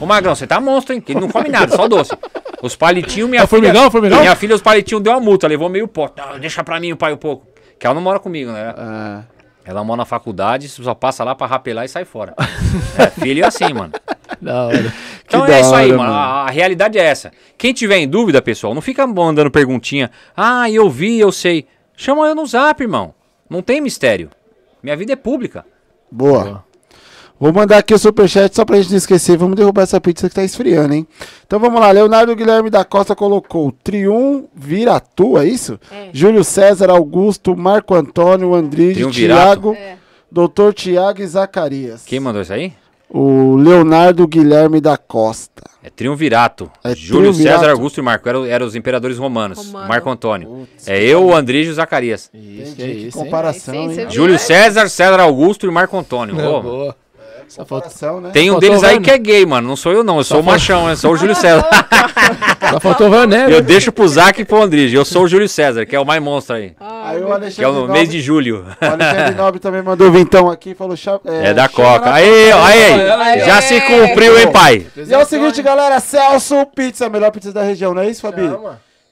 Ô, 0.00 0.06
Magrão, 0.06 0.34
você 0.34 0.46
tá 0.46 0.58
monstro, 0.58 0.94
hein? 0.94 1.02
Que 1.02 1.12
ele 1.12 1.20
não 1.20 1.28
come 1.28 1.50
nada, 1.50 1.76
só 1.76 1.86
doce. 1.86 2.12
Os 2.62 2.74
palitinhos, 2.74 3.28
minha 3.28 3.42
É 3.42 3.46
filha... 3.46 3.60
formigão, 3.62 3.90
formigão? 3.90 4.20
Minha 4.20 4.34
filha, 4.36 4.54
os 4.54 4.62
palitinhos 4.62 5.02
deu 5.02 5.12
uma 5.12 5.20
multa, 5.20 5.46
levou 5.46 5.68
meio 5.68 5.86
pote. 5.86 6.14
Não, 6.16 6.38
deixa 6.38 6.64
pra 6.64 6.80
mim, 6.80 6.92
o 6.92 6.96
pai, 6.96 7.12
um 7.12 7.16
pouco. 7.18 7.46
Que 7.78 7.86
ela 7.86 7.94
não 7.94 8.00
mora 8.00 8.18
comigo, 8.18 8.50
né? 8.50 8.74
Ah, 8.76 9.22
Ela 9.68 9.84
mora 9.84 9.98
na 9.98 10.04
faculdade, 10.06 10.66
só 10.66 10.94
passa 10.94 11.22
lá 11.22 11.34
pra 11.34 11.46
rapelar 11.46 11.84
e 11.84 11.88
sai 11.88 12.06
fora. 12.06 12.34
É, 12.98 13.10
filho 13.10 13.44
é 13.44 13.46
assim, 13.46 13.70
mano. 13.74 13.92
Da 14.40 14.64
hora. 14.66 14.92
Então 15.26 15.44
Que 15.44 15.50
é 15.52 15.54
da 15.54 15.60
isso 15.60 15.74
aí, 15.74 15.88
hora, 15.88 15.98
mano. 15.98 16.10
mano. 16.12 16.22
A, 16.24 16.42
a 16.46 16.50
realidade 16.50 16.98
é 16.98 17.02
essa. 17.02 17.30
Quem 17.56 17.72
tiver 17.74 17.98
em 17.98 18.08
dúvida, 18.08 18.40
pessoal, 18.40 18.74
não 18.74 18.80
fica 18.80 19.06
mandando 19.06 19.50
perguntinha. 19.50 20.10
Ah, 20.36 20.70
eu 20.70 20.88
vi, 20.88 21.18
eu 21.18 21.30
sei. 21.30 21.66
Chama 21.96 22.26
eu 22.26 22.34
no 22.34 22.46
zap, 22.46 22.80
irmão. 22.82 23.14
Não 23.50 23.60
tem 23.60 23.80
mistério. 23.80 24.30
Minha 24.82 24.96
vida 24.96 25.12
é 25.12 25.16
pública. 25.16 25.66
boa. 26.10 26.64
Vou 27.40 27.52
mandar 27.52 27.78
aqui 27.78 27.94
o 27.94 27.98
superchat 27.98 28.54
só 28.54 28.64
pra 28.64 28.76
gente 28.78 28.90
não 28.90 28.98
esquecer. 28.98 29.36
Vamos 29.36 29.54
derrubar 29.56 29.82
essa 29.82 30.00
pizza 30.00 30.28
que 30.28 30.34
tá 30.34 30.42
esfriando, 30.42 30.92
hein? 30.94 31.06
Então 31.46 31.60
vamos 31.60 31.80
lá. 31.80 31.90
Leonardo 31.92 32.34
Guilherme 32.34 32.68
da 32.68 32.84
Costa 32.84 33.14
colocou 33.14 33.70
Triunviratu, 33.84 35.38
é 35.38 35.46
isso? 35.46 35.78
É. 35.90 36.08
Júlio 36.12 36.42
César, 36.44 36.90
Augusto, 36.90 37.56
Marco 37.56 37.94
Antônio, 37.94 38.54
Andrige? 38.54 39.08
Tiago, 39.10 39.74
É. 39.74 39.96
Doutor 40.30 40.74
Tiago 40.74 41.22
e 41.22 41.26
Zacarias. 41.26 42.02
Quem 42.04 42.20
mandou 42.20 42.42
isso 42.42 42.52
aí? 42.52 42.72
O 43.08 43.56
Leonardo 43.56 44.26
Guilherme 44.28 44.80
da 44.82 44.98
Costa. 44.98 45.62
É 45.82 45.88
Triunvirato. 45.88 46.70
É 46.84 46.94
Júlio 46.94 47.30
Triunvirato. 47.30 47.60
César, 47.60 47.70
Augusto 47.72 47.98
e 48.00 48.02
Marco. 48.02 48.28
Eram, 48.28 48.44
eram 48.44 48.66
os 48.66 48.74
imperadores 48.74 49.16
romanos. 49.16 49.58
Romano. 49.68 49.88
Marco 49.88 50.10
Antônio. 50.10 50.48
Putz, 50.48 50.86
É 50.86 51.02
eu, 51.02 51.24
o 51.24 51.34
Andrígio 51.34 51.70
e 51.70 51.72
o 51.72 51.74
Zacarias. 51.76 52.28
Isso, 52.34 52.72
Entendi, 52.72 52.82
é 52.82 52.86
que 52.94 53.06
isso, 53.06 53.18
hein? 53.18 53.24
comparação, 53.24 53.74
hein? 53.74 53.88
viu? 53.88 54.10
Júlio 54.10 54.38
César, 54.38 54.88
César 54.90 55.18
Augusto 55.20 55.64
e 55.66 55.70
Marco 55.70 55.96
Antônio. 55.96 56.34
Não, 56.34 56.56
Ô, 56.56 56.62
boa. 56.62 56.96
Né? 58.20 58.30
Tem 58.32 58.50
um 58.50 58.54
Faltou 58.54 58.60
deles 58.68 58.84
aí 58.84 59.00
que 59.00 59.10
é 59.10 59.18
gay, 59.18 59.44
mano. 59.46 59.66
Não 59.68 59.76
sou 59.76 59.92
eu, 59.92 60.04
não. 60.04 60.18
Eu 60.18 60.24
sou 60.24 60.40
o 60.40 60.44
machão, 60.44 60.88
eu 60.88 60.96
sou 60.96 61.12
o 61.12 61.16
Júlio 61.16 61.34
César. 61.34 61.66
só 62.70 62.80
faltou 62.80 63.08
Vané, 63.10 63.46
Eu 63.52 63.60
deixo 63.62 63.90
pro 63.90 64.06
Zac 64.06 64.40
e 64.40 64.44
pro 64.44 64.62
Andrígio. 64.62 64.98
Eu 65.00 65.04
sou 65.04 65.24
o 65.24 65.28
Júlio 65.28 65.48
César, 65.48 65.86
que 65.86 65.96
é 65.96 66.00
o 66.00 66.04
mais 66.04 66.22
monstro 66.22 66.56
aí. 66.56 66.74
Aí 66.78 67.16
o 67.22 67.26
Que 67.26 67.30
é 67.30 67.34
Alexandre 67.34 67.70
o 67.70 67.72
Nobre, 67.74 67.92
mês 67.92 68.08
de 68.08 68.20
julho. 68.20 68.66
o 68.80 68.84
Alexandre 68.84 69.34
Nobre 69.36 69.60
também 69.60 69.82
mandou 69.82 70.10
vintão 70.10 70.50
aqui, 70.50 70.74
falou... 70.74 70.96
cha- 70.96 71.20
É 71.24 71.54
da 71.54 71.68
Coca. 71.68 72.12
Aí, 72.12 72.52
aí, 72.52 72.92
Aê. 72.92 73.40
já 73.44 73.60
se 73.62 73.80
cumpriu, 73.80 74.38
hein, 74.38 74.52
pai? 74.52 74.86
E 74.96 75.12
é 75.14 75.18
o 75.18 75.24
seguinte, 75.24 75.62
galera, 75.62 75.98
Celso 76.00 76.66
Pizza, 76.74 77.06
a 77.06 77.10
melhor 77.10 77.30
pizza 77.30 77.52
da 77.52 77.62
região, 77.62 77.94
não 77.94 78.02
é 78.02 78.08
isso, 78.10 78.20
Fabi? 78.22 78.42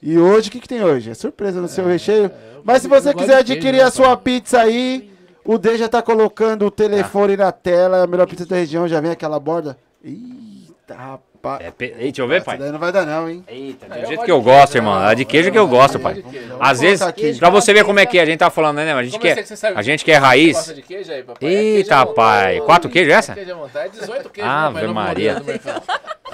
E 0.03 0.19
hoje, 0.19 0.49
o 0.49 0.53
que, 0.53 0.61
que 0.61 0.69
tem 0.69 0.85
hoje? 0.85 1.11
É 1.11 1.15
surpresa 1.15 1.61
no 1.61 1.69
seu 1.69 1.87
recheio. 1.87 2.31
Mas 2.63 2.83
se 2.83 2.89
você 2.89 3.15
quiser 3.15 3.37
adquirir 3.39 3.79
né, 3.79 3.83
a 3.85 3.91
sua 3.91 4.17
pizza 4.17 4.61
aí, 4.61 5.11
o 5.47 5.58
D 5.58 5.76
já 5.78 5.89
tá 5.89 6.02
colocando 6.02 6.66
o 6.66 6.70
telefone 6.70 7.36
na 7.36 7.50
tela, 7.52 8.02
a 8.05 8.07
melhor 8.07 8.26
pizza 8.26 8.44
da 8.47 8.57
região, 8.57 8.86
já 8.89 9.00
vem 9.00 9.10
aquela 9.10 9.39
borda. 9.41 9.76
Eita, 10.05 10.94
rapaz. 10.94 11.60
É, 11.60 11.70
pe- 11.70 11.94
Ei, 11.97 12.05
deixa 12.10 12.23
eu 12.23 12.26
ver, 12.28 12.36
Essa 12.36 12.44
pai. 12.47 12.58
daí 12.58 12.73
não 12.73 12.78
vai 12.78 12.91
dar 12.91 13.07
não, 13.07 13.28
hein? 13.31 13.44
Eita, 13.47 13.86
do 13.86 14.07
jeito 14.07 14.25
que 14.25 14.31
eu 14.33 14.41
gosto, 14.42 14.75
irmão. 14.76 15.08
É 15.08 15.15
de 15.15 15.25
queijo 15.25 15.52
que 15.52 15.58
eu 15.58 15.68
gosto, 15.68 15.99
pai. 16.00 16.25
Às 16.58 16.81
vezes, 16.81 17.05
pra 17.39 17.50
você 17.50 17.73
ver 17.73 17.84
como 17.84 18.00
é 18.00 18.07
que 18.07 18.18
é, 18.18 18.23
a 18.23 18.26
gente 18.26 18.39
tá 18.41 18.50
falando, 18.50 18.76
né? 18.78 18.92
A 18.92 19.02
gente 19.05 19.18
quer, 19.18 19.44
a 19.75 19.83
gente 19.83 20.05
quer 20.05 20.16
raiz. 20.16 20.57
Gosta 20.57 20.75
de 20.75 20.83
queijo 20.83 21.12
aí, 21.12 21.23
papai? 21.23 21.49
Eita, 21.49 21.94
É 21.94 22.05
pai. 22.07 22.55
vontade. 22.55 22.60
Quatro 22.66 22.91
queijos 22.91 23.12
essa? 23.15 23.34
Queijo 23.34 23.52
à 23.52 23.55
vontade. 23.55 23.97
É 23.97 24.00
18 24.00 24.31
queijos, 24.31 24.50
Ave 24.52 24.66
né, 24.66 24.73
pai? 24.75 24.83
Novo 24.83 24.94
Maria. 24.94 25.41
mercado. 25.41 25.83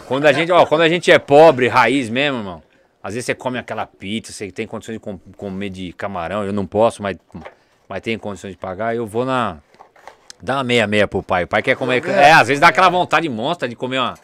Quando 0.07 0.27
a 0.27 0.33
gente, 0.33 0.51
ó, 0.51 0.65
quando 0.67 0.81
a 0.83 0.89
gente 0.89 1.11
é 1.13 1.19
pobre, 1.19 1.69
raiz 1.69 2.09
mesmo, 2.09 2.39
irmão. 2.39 2.63
Às 3.03 3.15
vezes 3.15 3.27
você 3.27 3.35
come 3.35 3.59
aquela 3.59 3.85
pizza, 3.85 4.33
você 4.33 4.51
tem 4.51 4.67
condições 4.67 4.95
de 4.95 5.01
com- 5.01 5.19
comer 5.37 5.71
de 5.71 5.93
camarão, 5.93 6.45
eu 6.45 6.53
não 6.53 6.65
posso, 6.65 7.03
mas, 7.03 7.17
mas 7.89 8.01
tem 8.01 8.19
condições 8.19 8.51
de 8.53 8.59
pagar, 8.59 8.95
eu 8.95 9.07
vou 9.07 9.25
na. 9.25 9.59
Dá 10.43 10.57
uma 10.57 10.65
meia-meia 10.65 11.07
pro 11.07 11.23
pai. 11.23 11.45
O 11.45 11.49
pai 11.49 11.63
quer 11.63 11.77
comer. 11.77 12.05
É, 12.09 12.33
às 12.33 12.49
vezes 12.49 12.61
dá 12.61 12.69
aquela 12.69 12.89
vontade 12.89 13.29
monstra 13.29 13.69
de 13.69 13.77
comer 13.77 13.99
uma 13.99 14.15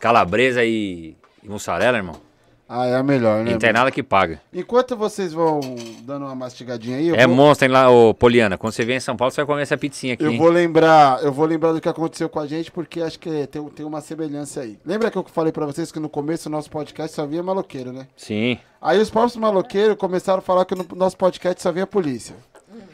calabresa 0.00 0.64
e, 0.64 1.16
e 1.42 1.48
mussarela, 1.48 1.96
irmão. 1.96 2.16
Ah, 2.66 2.86
é 2.86 2.96
a 2.96 3.02
melhor, 3.02 3.44
né? 3.44 3.52
Não 3.52 3.58
tem 3.58 3.72
nada 3.74 3.90
que 3.90 4.02
paga. 4.02 4.40
Enquanto 4.52 4.96
vocês 4.96 5.34
vão 5.34 5.60
dando 6.00 6.24
uma 6.24 6.34
mastigadinha 6.34 6.96
aí, 6.96 7.08
eu 7.08 7.14
É 7.14 7.26
vou... 7.26 7.36
monstro, 7.36 7.66
hein, 7.66 7.72
lá, 7.72 7.90
ô 7.90 8.14
Poliana. 8.14 8.56
Quando 8.56 8.72
você 8.72 8.84
vier 8.84 8.96
em 8.96 9.00
São 9.00 9.14
Paulo, 9.16 9.30
você 9.30 9.42
vai 9.42 9.46
comer 9.46 9.62
essa 9.62 9.76
pizzinha 9.76 10.14
aqui. 10.14 10.24
Eu 10.24 10.32
hein? 10.32 10.38
vou 10.38 10.48
lembrar, 10.48 11.22
eu 11.22 11.30
vou 11.30 11.44
lembrar 11.44 11.72
do 11.72 11.80
que 11.80 11.88
aconteceu 11.88 12.28
com 12.28 12.40
a 12.40 12.46
gente, 12.46 12.72
porque 12.72 13.02
acho 13.02 13.18
que 13.18 13.46
tem, 13.48 13.62
tem 13.68 13.84
uma 13.84 14.00
semelhança 14.00 14.62
aí. 14.62 14.78
Lembra 14.84 15.10
que 15.10 15.18
eu 15.18 15.24
falei 15.30 15.52
pra 15.52 15.66
vocês 15.66 15.92
que 15.92 16.00
no 16.00 16.08
começo 16.08 16.48
do 16.48 16.52
nosso 16.52 16.70
podcast 16.70 17.14
só 17.14 17.26
vinha 17.26 17.42
maloqueiro, 17.42 17.92
né? 17.92 18.08
Sim. 18.16 18.58
Aí 18.80 18.98
os 18.98 19.10
próprios 19.10 19.36
maloqueiros 19.36 19.96
começaram 19.96 20.38
a 20.38 20.42
falar 20.42 20.64
que 20.64 20.74
no 20.74 20.86
nosso 20.96 21.18
podcast 21.18 21.62
só 21.62 21.70
vinha 21.70 21.86
polícia. 21.86 22.34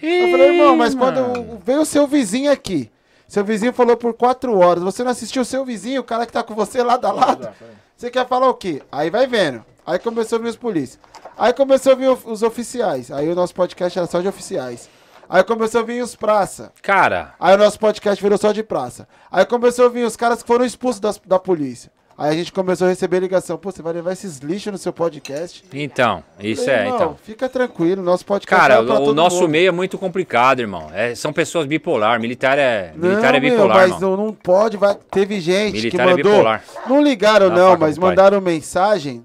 Eu 0.02 0.30
falei, 0.30 0.48
irmão, 0.48 0.76
mas 0.76 0.94
quando 0.94 1.58
veio 1.64 1.80
o 1.82 1.86
seu 1.86 2.06
vizinho 2.06 2.50
aqui, 2.50 2.90
Seu 3.28 3.44
vizinho 3.44 3.72
falou 3.72 3.96
por 3.96 4.12
quatro 4.14 4.58
horas. 4.58 4.82
Você 4.82 5.04
não 5.04 5.12
assistiu 5.12 5.42
o 5.42 5.44
seu 5.44 5.64
vizinho, 5.64 6.00
o 6.00 6.04
cara 6.04 6.26
que 6.26 6.32
tá 6.32 6.42
com 6.42 6.52
você 6.52 6.82
lado 6.82 7.06
a 7.06 7.12
lado? 7.12 7.48
Você 7.96 8.10
quer 8.10 8.26
falar 8.26 8.48
o 8.48 8.54
quê? 8.54 8.82
Aí 8.90 9.08
vai 9.08 9.24
vendo. 9.26 9.64
Aí 9.86 10.00
começou 10.00 10.38
a 10.38 10.42
vir 10.42 10.48
os 10.48 10.56
polícias. 10.56 10.98
Aí 11.38 11.52
começou 11.52 11.92
a 11.92 11.94
vir 11.94 12.08
os 12.10 12.42
oficiais. 12.42 13.08
Aí 13.10 13.28
o 13.28 13.34
nosso 13.36 13.54
podcast 13.54 13.96
era 13.96 14.08
só 14.08 14.20
de 14.20 14.26
oficiais. 14.26 14.88
Aí 15.28 15.44
começou 15.44 15.80
a 15.82 15.84
vir 15.84 16.02
os 16.02 16.16
praça. 16.16 16.72
Cara. 16.82 17.34
Aí 17.38 17.54
o 17.54 17.58
nosso 17.58 17.78
podcast 17.78 18.20
virou 18.20 18.36
só 18.36 18.50
de 18.50 18.64
praça. 18.64 19.06
Aí 19.30 19.46
começou 19.46 19.86
a 19.86 19.88
vir 19.88 20.04
os 20.04 20.16
caras 20.16 20.42
que 20.42 20.46
foram 20.48 20.64
expulsos 20.64 20.98
das, 21.00 21.20
da 21.24 21.38
polícia. 21.38 21.92
Aí 22.20 22.28
a 22.28 22.34
gente 22.34 22.52
começou 22.52 22.86
a 22.86 22.90
receber 22.90 23.18
ligação. 23.18 23.56
Pô, 23.56 23.70
você 23.70 23.80
vai 23.80 23.94
levar 23.94 24.12
esses 24.12 24.40
lixos 24.40 24.70
no 24.70 24.76
seu 24.76 24.92
podcast? 24.92 25.64
Então, 25.72 26.22
isso 26.38 26.66
Falei, 26.66 26.80
é, 26.80 26.88
então. 26.88 27.16
Fica 27.22 27.48
tranquilo, 27.48 28.02
nosso 28.02 28.26
podcast 28.26 28.60
Cara, 28.60 28.74
é 28.74 28.84
pra 28.84 29.00
o, 29.00 29.14
nosso 29.14 29.36
mundo. 29.36 29.48
meio 29.48 29.68
é 29.68 29.70
muito 29.70 29.96
complicado, 29.96 30.60
irmão. 30.60 30.90
É, 30.92 31.14
são 31.14 31.32
pessoas 31.32 31.64
bipolar. 31.64 32.20
Militar 32.20 32.58
é, 32.58 32.92
militar 32.94 33.30
não, 33.30 33.38
é 33.38 33.40
meu, 33.40 33.50
bipolar, 33.52 33.76
mas 33.78 33.94
irmão. 33.94 34.16
não, 34.18 34.26
não 34.26 34.34
pode, 34.34 34.76
vai. 34.76 34.98
Teve 35.10 35.40
gente 35.40 35.72
Militar 35.72 35.96
que 35.96 36.02
é 36.02 36.14
mandou. 36.14 36.32
bipolar. 36.32 36.62
não 36.86 37.02
ligaram, 37.02 37.48
não, 37.48 37.70
faca 37.70 37.86
mas 37.86 37.96
mandaram 37.96 38.38
mensagem 38.38 39.24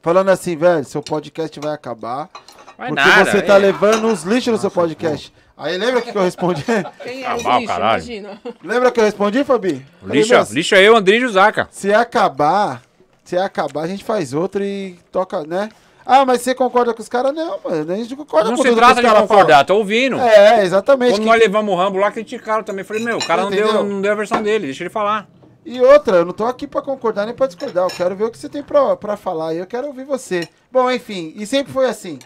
falando 0.00 0.30
assim, 0.30 0.56
velho, 0.56 0.82
seu 0.86 1.02
podcast 1.02 1.60
vai 1.60 1.74
acabar. 1.74 2.30
Vai 2.78 2.88
porque 2.88 3.04
nada, 3.04 3.30
você 3.30 3.42
tá 3.42 3.56
é. 3.56 3.58
levando 3.58 4.06
uns 4.06 4.22
lixos 4.22 4.54
no 4.54 4.58
seu 4.58 4.70
podcast. 4.70 5.30
Aí 5.58 5.76
lembra 5.76 5.98
o 5.98 6.02
que, 6.02 6.12
que 6.12 6.18
eu 6.18 6.22
respondi? 6.22 6.64
Quem 7.02 7.22
é 7.24 7.26
Ah, 7.26 7.36
os 7.36 7.42
vá, 7.42 7.58
lixos, 7.58 7.66
caralho. 7.74 8.02
imagina. 8.02 8.40
lembra 8.62 8.90
que 8.92 9.00
eu 9.00 9.04
respondi, 9.04 9.42
Fabi? 9.44 9.84
Falei, 10.00 10.20
Lixa, 10.20 10.36
"Meu, 10.44 10.46
lixa 10.52 10.76
eu, 10.80 10.96
André 10.96 11.18
Jusaca. 11.18 11.66
Se 11.70 11.92
acabar, 11.92 12.82
se 13.24 13.36
acabar, 13.36 13.82
a 13.82 13.86
gente 13.88 14.04
faz 14.04 14.32
outro 14.32 14.62
e 14.62 14.96
toca, 15.10 15.42
né? 15.44 15.68
Ah, 16.06 16.24
mas 16.24 16.40
você 16.40 16.54
concorda 16.54 16.94
com 16.94 17.02
os 17.02 17.08
caras? 17.08 17.34
Não, 17.34 17.58
mano, 17.62 17.92
a 17.92 17.96
gente 17.96 18.10
não 18.10 18.16
concorda 18.18 18.48
Não 18.50 18.56
com 18.56 18.62
se 18.62 18.68
tudo 18.68 18.78
trata 18.78 18.94
que 18.94 19.00
de 19.02 19.06
os 19.06 19.12
caras 19.12 19.28
concordar, 19.28 19.64
tô 19.66 19.76
ouvindo. 19.76 20.16
falam. 20.16 20.30
É, 20.32 20.64
exatamente. 20.64 21.10
Quando 21.12 21.22
que- 21.22 21.28
nós 21.28 21.38
levamos 21.40 21.74
o 21.74 21.76
Rambo 21.76 21.98
lá, 21.98 22.10
criticaram 22.10 22.62
também. 22.62 22.82
Falei, 22.84 23.04
meu, 23.04 23.18
o 23.18 23.24
cara 23.26 23.42
não 23.42 23.50
deu, 23.50 23.84
não 23.84 24.00
deu 24.00 24.12
a 24.12 24.14
versão 24.14 24.42
dele, 24.42 24.66
deixa 24.66 24.84
ele 24.84 24.90
falar. 24.90 25.28
E 25.66 25.78
outra, 25.82 26.16
eu 26.18 26.24
não 26.24 26.32
tô 26.32 26.46
aqui 26.46 26.66
pra 26.66 26.80
concordar 26.80 27.26
nem 27.26 27.34
pra 27.34 27.46
discordar. 27.46 27.84
Eu 27.84 27.90
quero 27.90 28.16
ver 28.16 28.24
o 28.24 28.30
que 28.30 28.38
você 28.38 28.48
tem 28.48 28.62
pra, 28.62 28.96
pra 28.96 29.18
falar 29.18 29.52
e 29.52 29.58
eu 29.58 29.66
quero 29.66 29.88
ouvir 29.88 30.04
você. 30.04 30.48
Bom, 30.72 30.90
enfim, 30.90 31.34
e 31.36 31.44
sempre 31.46 31.70
foi 31.74 31.84
assim. 31.86 32.18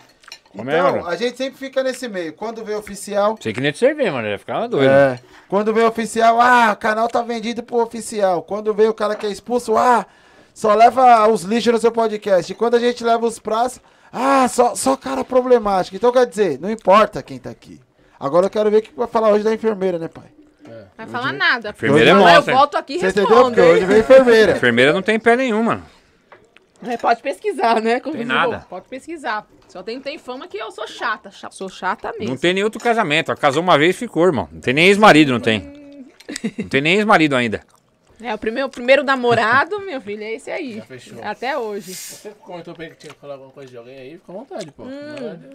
Como 0.57 0.71
Então, 0.71 0.87
é, 0.89 0.93
mano? 0.93 1.07
a 1.09 1.17
gente 1.17 1.37
sempre 1.37 1.59
fica 1.59 1.83
nesse 1.83 2.09
meio. 2.09 2.33
Quando 2.35 2.65
vem 2.65 2.77
oficial. 2.77 3.37
Sei 3.41 3.53
que 3.53 3.61
nem 3.61 3.73
te 3.73 3.79
servir, 3.79 4.13
mano, 4.13 4.29
ia 4.29 4.39
ficar 4.39 4.67
doido. 4.67 4.89
É. 4.91 5.19
Quando 5.49 5.73
vem 5.73 5.85
oficial, 5.85 6.41
ah, 6.41 6.73
o 6.73 6.77
canal 6.77 7.09
tá 7.09 7.23
vendido 7.23 7.63
pro 7.63 7.79
oficial. 7.79 8.43
Quando 8.43 8.73
vem 8.75 8.89
o 8.89 8.95
cara 8.95 9.15
que 9.15 9.27
é 9.27 9.31
expulso, 9.31 9.77
ah, 9.77 10.05
só 10.55 10.75
leva 10.75 11.27
os 11.29 11.43
lixos 11.43 11.73
no 11.73 11.79
seu 11.79 11.91
podcast. 11.91 12.53
E 12.53 12.55
quando 12.55 12.75
a 12.75 12.79
gente 12.79 13.03
leva 13.03 13.27
os 13.27 13.39
praças, 13.39 13.81
ah, 14.13 14.47
só, 14.49 14.75
só 14.75 14.97
cara 14.97 15.25
problemático. 15.25 15.97
Então 15.97 16.13
quer 16.13 16.27
dizer, 16.27 16.61
não 16.61 16.71
importa 16.71 17.23
quem 17.23 17.39
tá 17.39 17.51
aqui. 17.51 17.81
Agora 18.21 18.47
eu 18.47 18.51
quero 18.51 18.71
ver 18.71 18.77
o 18.79 18.83
que 18.83 18.93
vai 18.95 19.09
falar 19.09 19.31
hoje 19.31 19.43
da 19.45 19.53
enfermeira, 19.55 19.99
né, 19.99 20.09
pai? 20.09 20.25
Vai 20.97 21.07
falar 21.07 21.33
nada. 21.33 21.71
Enfermeira 21.71 22.11
é 22.11 22.15
Falar, 22.15 22.35
monstro, 22.35 22.53
Eu 22.53 22.57
volto 22.57 22.77
aqui 22.77 22.95
e 22.95 22.99
Você 23.01 23.07
entendeu? 23.07 23.29
respondo. 23.29 23.55
Porque 23.57 23.61
hoje 23.63 23.85
vem 23.87 23.99
enfermeira. 24.01 24.53
Enfermeira 24.53 24.93
não 24.93 25.03
tem 25.03 25.19
pé 25.19 25.35
nenhum, 25.37 25.63
mano. 25.63 25.83
É, 26.93 26.97
pode 26.97 27.23
pesquisar, 27.23 27.81
né? 27.81 28.01
Como 28.01 28.17
Tem 28.17 28.25
nada. 28.25 28.67
Pode 28.69 28.89
pesquisar. 28.89 29.47
Só 29.69 29.83
tem, 29.83 30.01
tem 30.01 30.19
fama 30.19 30.47
que 30.49 30.59
eu 30.59 30.71
sou 30.71 30.87
chata. 30.87 31.31
cha- 31.31 31.51
Sou 31.51 31.69
chata 31.69 32.11
mesmo. 32.13 32.31
Não 32.31 32.37
tem 32.37 32.53
nem 32.53 32.65
outro 32.65 32.81
casamento. 32.81 33.31
Ela 33.31 33.39
casou 33.41 33.63
uma 33.63 33.79
vez 33.79 33.95
e 33.95 33.99
ficou, 33.99 34.25
irmão. 34.27 34.49
Não 34.53 34.61
tem 34.61 34.75
nem 34.75 34.87
ex-marido, 34.89 35.33
não 35.33 35.41
tem. 35.41 35.61
Não 36.59 36.69
tem 36.69 36.81
nem 36.81 36.97
ex-marido 36.97 37.37
ainda. 37.37 37.63
É, 38.21 38.33
o 38.35 38.39
primeiro, 38.39 38.69
o 38.69 38.71
primeiro 38.71 39.03
namorado, 39.03 39.81
meu 39.81 40.01
filho, 40.01 40.23
é 40.23 40.35
esse 40.35 40.49
aí. 40.51 40.81
fechou. 40.83 41.19
Até 41.25 41.59
hoje. 41.59 41.93
Você 41.95 42.31
comentou 42.41 42.73
bem 42.77 42.91
que 42.91 42.97
tinha 42.97 43.13
que 43.13 43.19
falar 43.19 43.35
alguma 43.35 43.51
coisa 43.51 43.69
de 43.69 43.77
alguém 43.77 43.97
aí, 43.99 44.11
fica 44.13 44.31
à 44.31 44.35
vontade, 44.35 44.71
pô. 44.71 44.85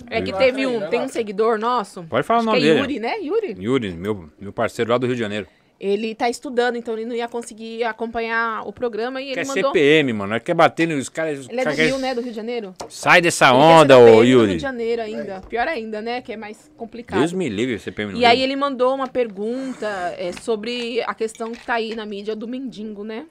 É 0.10 0.22
que 0.22 0.34
teve 0.34 0.68
um, 0.68 0.90
tem 0.90 1.00
um 1.02 1.08
seguidor 1.08 1.58
nosso. 1.58 2.04
Pode 2.04 2.26
falar 2.28 2.42
o 2.42 2.44
nome 2.44 2.60
que 2.60 2.66
é 2.66 2.68
dele. 2.74 2.80
Yuri, 2.82 3.00
né? 3.00 3.20
Yuri. 3.22 3.56
Yuri, 3.58 3.92
meu, 3.94 4.30
meu 4.40 4.52
parceiro 4.52 4.92
lá 4.92 4.98
do 4.98 5.06
Rio 5.06 5.16
de 5.16 5.22
Janeiro. 5.22 5.48
Ele 5.80 6.16
tá 6.16 6.28
estudando, 6.28 6.76
então 6.76 6.96
ele 6.96 7.06
não 7.06 7.16
ia 7.16 7.28
conseguir 7.28 7.84
acompanhar 7.84 8.68
o 8.68 8.74
programa 8.74 9.22
e 9.22 9.34
Quer 9.34 9.42
ele 9.42 9.48
mandou. 9.48 9.72
CPM, 9.72 10.14
mano. 10.14 10.34
Ela 10.34 10.40
quer 10.40 10.56
bater 10.56 10.88
nos 10.88 11.08
caras. 11.08 11.48
Ele 11.48 11.62
é 11.62 11.66
do 11.66 11.72
Rio, 11.72 11.98
né? 12.00 12.16
Do 12.16 12.22
Rio 12.22 12.32
de 12.32 12.36
Janeiro. 12.36 12.74
Sai 12.90 13.22
dessa 13.22 13.50
Ele 13.50 13.58
quer 13.58 13.64
onda, 13.64 13.98
ô 14.00 14.06
PM 14.06 14.16
do 14.16 14.24
Rio 14.24 14.40
Yuri. 14.40 14.54
de 14.54 14.60
Janeiro 14.60 15.02
ainda. 15.04 15.42
Pior 15.42 15.68
ainda, 15.68 16.02
né? 16.02 16.22
Que 16.22 16.34
é 16.34 16.38
mais 16.38 16.72
complicado. 16.76 17.20
Deus 17.20 17.32
me 17.32 17.48
livre 17.48 17.78
CPM 17.78 18.18
E 18.18 18.26
aí 18.26 18.42
ele 18.42 18.56
mandou 18.56 18.96
uma 18.96 19.08
pergunta 19.08 19.88
é, 20.18 20.32
sobre 20.32 21.02
a 21.04 21.14
questão 21.14 21.52
que 21.52 21.64
tá 21.64 21.76
aí 21.76 21.96
na 21.96 22.08
mídia 22.08 22.36
do 22.36 22.48
mendigo, 22.48 23.04
né? 23.04 23.28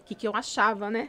O 0.00 0.04
que, 0.04 0.14
que 0.14 0.28
eu 0.28 0.36
achava, 0.36 0.88
né? 0.88 1.08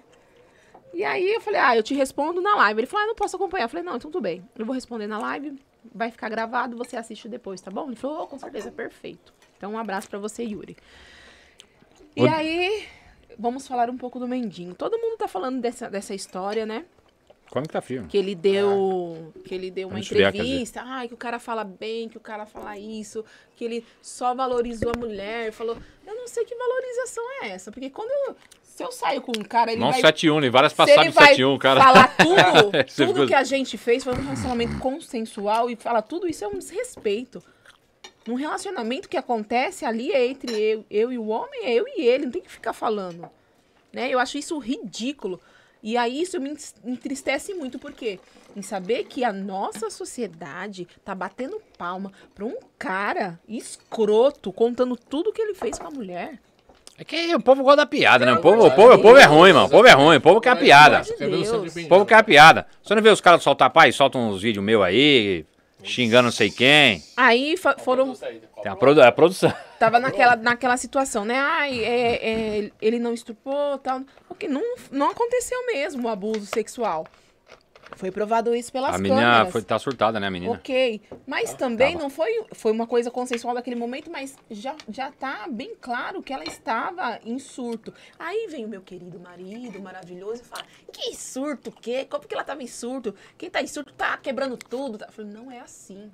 E 0.92 1.04
aí 1.04 1.34
eu 1.34 1.42
falei, 1.42 1.60
ah, 1.60 1.76
eu 1.76 1.84
te 1.84 1.94
respondo 1.94 2.42
na 2.42 2.56
live. 2.56 2.80
Ele 2.80 2.88
falou, 2.88 3.04
ah, 3.04 3.08
não 3.08 3.16
posso 3.16 3.36
acompanhar. 3.36 3.66
Eu 3.66 3.70
falei, 3.70 3.86
não, 3.86 3.98
então 3.98 4.10
tudo 4.10 4.24
bem. 4.24 4.42
Eu 4.58 4.66
vou 4.66 4.74
responder 4.74 5.06
na 5.06 5.20
live, 5.20 5.60
vai 5.94 6.10
ficar 6.10 6.30
gravado, 6.30 6.78
você 6.78 6.96
assiste 6.96 7.28
depois, 7.28 7.60
tá 7.60 7.70
bom? 7.70 7.88
Ele 7.88 7.96
falou, 7.96 8.24
oh, 8.24 8.28
com 8.28 8.40
certeza, 8.40 8.72
perfeito. 8.72 9.34
Então 9.58 9.72
um 9.74 9.78
abraço 9.78 10.10
pra 10.10 10.20
você, 10.20 10.44
Yuri. 10.44 10.76
E 12.16 12.24
Ô- 12.24 12.30
aí, 12.30 12.86
vamos 13.38 13.68
falar 13.68 13.90
um 13.90 13.98
pouco 13.98 14.20
do 14.20 14.28
mendigo. 14.28 14.74
Todo 14.74 14.98
mundo 14.98 15.18
tá 15.18 15.28
falando 15.28 15.60
dessa, 15.62 15.90
dessa 15.90 16.14
história, 16.14 16.66
né? 16.66 16.86
Como 17.52 17.66
que 17.68 17.72
tá 17.72 17.80
frio? 17.82 18.06
que 18.08 18.18
ele 18.18 18.34
deu 18.34 19.32
que 19.46 19.54
ele 19.54 19.70
deu 19.70 19.88
uma 19.88 20.00
entrevista, 20.00 20.82
ai, 20.84 21.08
que 21.08 21.14
o 21.14 21.18
cara 21.18 21.38
fala 21.40 21.64
bem, 21.64 22.10
que 22.10 22.18
o 22.18 22.20
cara 22.20 22.46
fala 22.46 22.78
isso, 22.78 23.24
que 23.56 23.64
ele 23.64 23.86
só 24.02 24.34
valorizou 24.34 24.92
a 24.94 25.00
mulher, 25.00 25.52
falou, 25.52 25.78
eu 26.08 26.16
não 26.16 26.28
sei 26.28 26.44
que 26.44 26.56
valorização 26.56 27.24
é 27.44 27.50
essa, 27.50 27.72
porque 27.72 27.90
quando 27.92 28.10
eu, 28.28 28.36
se 28.64 28.84
eu 28.84 28.92
saio 28.92 29.22
com 29.22 29.32
um 29.32 29.44
cara, 29.44 29.72
ele 29.72 29.80
Não 29.80 29.92
vai 29.92 30.02
71, 30.02 30.40
nem 30.40 30.50
várias 30.50 30.74
se 30.74 30.82
ele 30.82 30.88
passagens 30.88 31.14
de 31.14 31.20
vai 31.20 31.28
71, 31.36 31.58
cara. 31.60 31.82
falar 31.82 32.08
tudo, 32.18 33.14
tudo 33.14 33.28
que 33.28 33.34
a 33.36 33.44
gente 33.44 33.78
fez 33.78 34.04
foi 34.04 34.14
um 34.14 34.22
relacionamento 34.24 34.78
consensual 34.80 35.70
e 35.70 35.76
falar 35.76 36.02
tudo 36.02 36.28
isso 36.28 36.44
é 36.44 36.48
um 36.48 36.58
desrespeito. 36.58 37.42
Num 38.28 38.36
relacionamento 38.36 39.08
que 39.08 39.18
acontece 39.18 39.86
ali 39.86 40.12
é 40.12 40.26
entre 40.26 40.52
eu, 40.52 40.86
eu 40.90 41.12
e 41.12 41.18
o 41.18 41.28
homem, 41.28 41.66
é 41.66 41.74
eu 41.74 41.86
e 41.88 42.02
ele, 42.02 42.26
não 42.26 42.32
tem 42.32 42.42
que 42.42 42.52
ficar 42.52 42.74
falando. 42.74 43.30
Né? 43.94 44.10
Eu 44.10 44.20
acho 44.20 44.38
isso 44.38 44.58
ridículo. 44.58 45.40
E 45.84 45.96
aí 45.96 46.20
isso 46.20 46.42
me 46.42 46.58
entristece 46.84 47.54
muito, 47.54 47.78
porque 47.78 48.20
em 48.56 48.64
saber 48.64 49.04
que 49.04 49.24
a 49.24 49.32
nossa 49.32 49.92
sociedade 49.92 50.88
tá 51.04 51.14
batendo 51.14 51.62
palma 51.78 52.12
pra 52.34 52.46
um 52.46 52.58
cara 52.80 53.40
escroto 53.48 54.52
contando 54.52 54.96
tudo 54.96 55.32
que 55.32 55.42
ele 55.42 55.54
fez 55.54 55.78
com 55.78 55.86
a 55.86 55.92
mulher. 55.92 56.40
É 56.98 57.04
que 57.04 57.36
o 57.36 57.42
povo 57.42 57.62
gosta 57.62 57.78
da 57.78 57.86
piada, 57.86 58.26
né? 58.26 58.34
O 58.34 58.42
povo, 58.42 58.66
o 58.66 58.72
povo, 58.72 58.94
o 58.94 59.02
povo 59.02 59.18
é 59.18 59.26
ruim, 59.26 59.54
mano. 59.54 59.68
O 59.68 59.70
povo 59.70 59.88
é 59.88 59.92
ruim, 59.92 60.16
o 60.16 60.22
povo 60.22 60.42
quer 60.42 60.52
a 60.52 60.56
piada. 60.56 61.02
O 61.04 61.88
povo 61.88 62.06
quer 62.06 62.16
a 62.16 62.24
piada. 62.24 62.66
Você 62.82 62.96
não 62.96 63.02
vê 63.02 63.10
os 63.10 63.22
caras 63.22 63.44
soltar 63.44 63.70
pai, 63.70 63.92
soltam 63.92 64.30
uns 64.30 64.42
vídeos 64.42 64.64
meus 64.64 64.82
aí, 64.82 65.46
xingando 65.86 66.24
não 66.24 66.32
sei 66.32 66.50
quem. 66.50 67.04
Aí 67.16 67.56
foram 67.80 68.14
Tem 68.62 68.72
a, 68.72 68.76
produ 68.76 69.02
a 69.02 69.12
produção. 69.12 69.54
Tava 69.80 70.00
naquela, 70.00 70.36
naquela 70.36 70.78
situação, 70.78 71.24
né? 71.24 71.38
Ai, 71.38 71.84
é, 71.84 72.16
é, 72.66 72.72
ele 72.82 73.00
não 73.00 73.14
estuprou 73.14 73.78
tal. 73.78 74.02
Porque 74.28 74.48
não, 74.48 74.64
não 74.92 75.10
aconteceu 75.12 75.66
mesmo 75.68 76.08
o 76.08 76.12
abuso 76.12 76.46
sexual. 76.46 77.06
Foi 77.96 78.12
provado 78.12 78.54
isso 78.56 78.72
pelas 78.72 78.96
A 78.96 78.98
menina 78.98 79.22
câmeras. 79.22 79.52
foi, 79.52 79.62
tá 79.62 79.80
surtada, 79.80 80.20
né, 80.20 80.28
a 80.28 80.32
menina? 80.32 80.52
Ok. 80.54 81.02
Mas 81.26 81.54
também 81.54 81.94
tava. 81.94 82.04
não 82.04 82.10
foi, 82.10 82.46
foi 82.54 82.72
uma 82.72 82.86
coisa 82.86 83.10
consensual 83.10 83.54
daquele 83.54 83.76
momento, 83.76 84.12
mas 84.12 84.36
já, 84.50 84.76
já 84.90 85.12
tá 85.12 85.48
bem 85.50 85.74
claro 85.80 86.22
que 86.22 86.34
ela 86.34 86.44
estava 86.44 87.20
em 87.24 87.40
surto. 87.40 87.94
Aí 88.20 88.48
vem 88.50 88.66
o 88.66 88.68
meu 88.68 88.82
querido 88.82 89.20
marido 89.20 89.80
maravilhoso 89.82 90.42
e 90.42 90.46
fala: 90.46 90.64
Que 90.92 91.16
surto, 91.16 91.70
o 91.70 91.74
quê? 91.74 92.06
Como 92.10 92.26
que 92.28 92.34
ela 92.34 92.44
tava 92.44 92.62
em 92.64 92.68
surto? 92.68 93.16
Quem 93.38 93.50
tá 93.50 93.62
em 93.62 93.68
surto 93.68 93.94
tá 93.94 94.18
quebrando 94.18 94.58
tudo. 94.58 95.04
Eu 95.04 95.12
falei, 95.12 95.32
não 95.32 95.52
é 95.52 95.60
assim. 95.60 96.12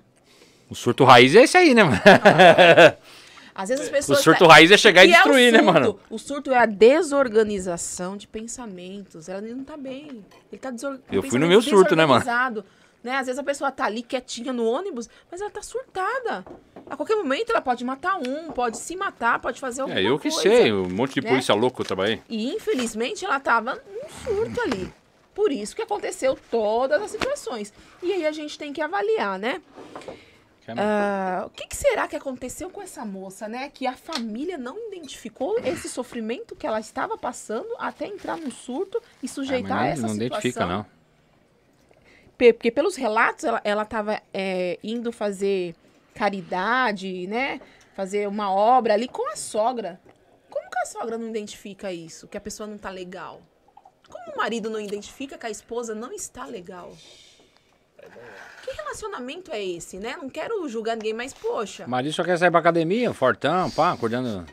O 0.69 0.75
surto 0.75 1.03
raiz 1.03 1.35
é 1.35 1.43
esse 1.43 1.58
aí, 1.58 1.74
né, 1.74 1.83
mano? 1.83 2.00
Às 3.61 3.69
vezes 3.69 3.83
as 3.85 3.90
O 3.90 3.91
pessoas. 3.91 4.19
surto 4.19 4.45
raiz 4.48 4.72
é 4.72 4.77
chegar 4.77 5.03
e 5.06 5.09
que 5.09 5.14
é 5.14 5.19
o 5.19 5.23
destruir, 5.23 5.51
né, 5.51 5.59
surto? 5.59 5.73
mano? 5.73 5.99
O 6.09 6.17
surto 6.17 6.51
é 6.51 6.57
a 6.57 6.65
desorganização 6.65 8.17
de 8.17 8.27
pensamentos. 8.27 9.30
Ela 9.30 9.41
não 9.41 9.64
tá 9.64 9.77
bem. 9.77 10.23
Ele 10.51 10.59
tá 10.59 10.72
desor... 10.72 10.98
com 11.07 11.15
Eu 11.15 11.23
fui 11.23 11.40
no 11.40 11.48
meu 11.48 11.61
surto, 11.61 11.95
né, 11.95 12.06
mano? 12.06 12.19
desorganizado, 12.19 12.65
Né? 13.03 13.15
Às 13.17 13.25
vezes 13.25 13.40
a 13.40 13.43
pessoa 13.43 13.72
tá 13.72 13.85
ali 13.85 14.03
quietinha 14.03 14.53
no 14.53 14.64
ônibus, 14.65 15.09
mas 15.31 15.41
ela 15.41 15.49
tá 15.49 15.61
surtada. 15.61 16.45
A 16.90 16.95
qualquer 16.95 17.15
momento 17.15 17.49
ela 17.49 17.61
pode 17.61 17.83
matar 17.83 18.17
um, 18.17 18.51
pode 18.51 18.77
se 18.77 18.95
matar, 18.95 19.40
pode 19.40 19.59
fazer 19.59 19.81
alguma 19.81 19.99
É, 19.99 20.03
eu 20.03 20.19
que 20.19 20.30
coisa. 20.30 20.41
sei, 20.41 20.72
um 20.72 20.88
monte 20.90 21.15
de 21.15 21.22
né? 21.22 21.30
polícia 21.30 21.56
louco 21.56 21.81
eu 21.81 21.85
trabalhei. 21.85 22.22
E 22.30 22.53
infelizmente 22.53 23.25
ela 23.25 23.40
tava 23.40 23.73
num 23.75 24.09
surto 24.23 24.61
ali. 24.61 24.93
Por 25.33 25.51
isso 25.51 25.75
que 25.75 25.81
aconteceu 25.81 26.38
todas 26.51 27.01
as 27.01 27.09
situações. 27.11 27.73
E 28.03 28.11
aí 28.14 28.25
a 28.25 28.31
gente 28.31 28.57
tem 28.59 28.72
que 28.73 28.81
avaliar, 28.81 29.40
né? 29.40 29.61
Ah, 30.80 31.43
o 31.48 31.50
que, 31.50 31.67
que 31.67 31.75
será 31.75 32.08
que 32.08 32.16
aconteceu 32.16 32.69
com 32.69 32.82
essa 32.82 33.03
moça, 33.06 33.48
né? 33.48 33.69
Que 33.74 33.85
a 33.88 33.95
família 33.95 34.58
não 34.58 34.77
identificou 34.88 35.58
esse 35.59 35.90
sofrimento 35.90 36.56
que 36.56 36.66
ela 36.67 36.80
estava 36.80 37.17
passando 37.17 37.67
até 37.80 38.06
entrar 38.08 38.38
num 38.38 38.51
surto 38.51 39.01
e 39.22 39.25
Ah, 39.25 39.30
sujeitar 39.30 39.77
não, 39.80 39.85
essa 39.85 40.01
não 40.03 40.09
situação. 40.09 40.27
identifica, 40.27 40.66
não. 40.66 40.85
Porque 42.38 42.72
pelos 42.72 42.95
relatos, 42.95 43.43
ela, 43.43 43.61
ela 43.64 43.85
tava 43.85 44.22
é, 44.33 44.80
indo 44.83 45.11
fazer 45.11 45.75
caridade, 46.16 47.27
né? 47.27 47.61
Fazer 47.93 48.27
uma 48.27 48.51
obra 48.51 48.93
ali 48.93 49.08
com 49.08 49.32
a 49.32 49.35
sogra. 49.35 50.00
Como 50.50 50.69
que 50.69 50.80
a 50.80 50.85
sogra 50.85 51.17
não 51.17 51.30
identifica 51.30 51.91
isso? 51.93 52.27
Que 52.27 52.38
a 52.38 52.41
pessoa 52.41 52.66
não 52.67 52.77
tá 52.77 52.90
legal? 52.90 53.41
Como 54.09 54.33
o 54.33 54.38
marido 54.38 54.69
não 54.69 54.80
identifica 54.80 55.38
que 55.38 55.45
a 55.45 55.50
esposa 55.50 55.93
não 55.93 56.11
está 56.11 56.45
legal? 56.45 56.91
Que 57.98 58.06
Que 58.72 58.77
relacionamento 58.77 59.51
é 59.51 59.64
esse, 59.64 59.98
né? 59.98 60.16
Não 60.22 60.30
quero 60.30 60.67
julgar 60.69 60.95
ninguém, 60.95 61.14
mas 61.14 61.33
poxa. 61.33 61.85
Mas 61.88 62.06
ele 62.06 62.14
só 62.14 62.24
quer 62.24 62.38
sair 62.38 62.51
pra 62.51 62.59
academia, 62.59 63.14
fortão, 63.14 63.69
pá, 63.72 63.91
acordando. 63.91 64.45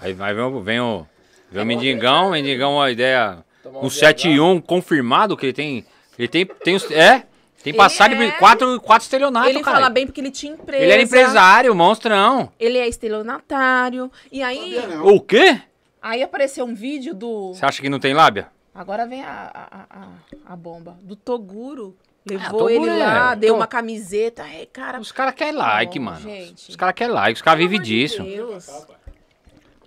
Aí 0.00 0.12
vai, 0.12 0.34
vem 0.34 0.44
o, 0.44 0.60
vem 0.60 0.80
o, 0.80 1.06
vem 1.50 1.62
o 1.62 1.66
Mendigão, 1.66 2.28
o 2.28 2.30
Mendigão, 2.32 2.80
a 2.80 2.90
ideia. 2.90 3.38
Um 3.64 3.86
um 3.86 3.88
7-1 3.88 4.62
confirmado 4.62 5.36
que 5.36 5.46
ele 5.46 5.52
tem. 5.52 5.86
Ele 6.18 6.28
tem. 6.28 6.46
tem 6.46 6.76
os, 6.76 6.90
é, 6.90 7.26
tem 7.62 7.74
passagem 7.74 8.22
é. 8.22 8.30
quatro, 8.32 8.80
quatro 8.80 9.04
estelionatos, 9.04 9.50
ele 9.50 9.60
cara. 9.60 9.78
fala 9.78 9.90
bem 9.90 10.06
porque 10.06 10.20
ele 10.20 10.30
tinha 10.30 10.52
empresa. 10.52 10.84
Ele 10.84 10.92
era 10.92 11.02
empresário, 11.02 11.74
monstrão. 11.74 12.52
Ele 12.60 12.78
é 12.78 12.86
estelionatário. 12.86 14.10
E 14.30 14.42
aí. 14.42 14.76
O 15.02 15.20
quê? 15.20 15.60
aí 16.00 16.22
apareceu 16.22 16.64
um 16.64 16.74
vídeo 16.74 17.14
do. 17.14 17.54
Você 17.54 17.64
acha 17.64 17.82
que 17.82 17.88
não 17.88 17.98
tem 17.98 18.14
lábia? 18.14 18.48
Agora 18.72 19.06
vem 19.06 19.24
a, 19.24 19.50
a, 19.52 20.00
a, 20.00 20.52
a 20.52 20.56
bomba. 20.56 20.96
Do 21.02 21.16
Toguro. 21.16 21.96
Levou 22.28 22.68
Toguro 22.68 22.72
ele 22.90 23.00
é- 23.00 23.06
lá, 23.06 23.34
deu 23.34 23.50
Tô- 23.54 23.60
uma 23.60 23.66
camiseta. 23.66 24.42
É, 24.42 24.66
cara. 24.66 24.98
Os 24.98 25.12
caras 25.12 25.34
querem 25.34 25.54
like, 25.54 25.98
mano. 26.00 26.20
gente. 26.20 26.70
Os 26.70 26.76
caras 26.76 26.94
querem 26.94 27.12
like, 27.14 27.34
os 27.36 27.42
caras 27.42 27.58
vivem 27.60 27.80
disso. 27.80 28.22
Deus. 28.22 28.66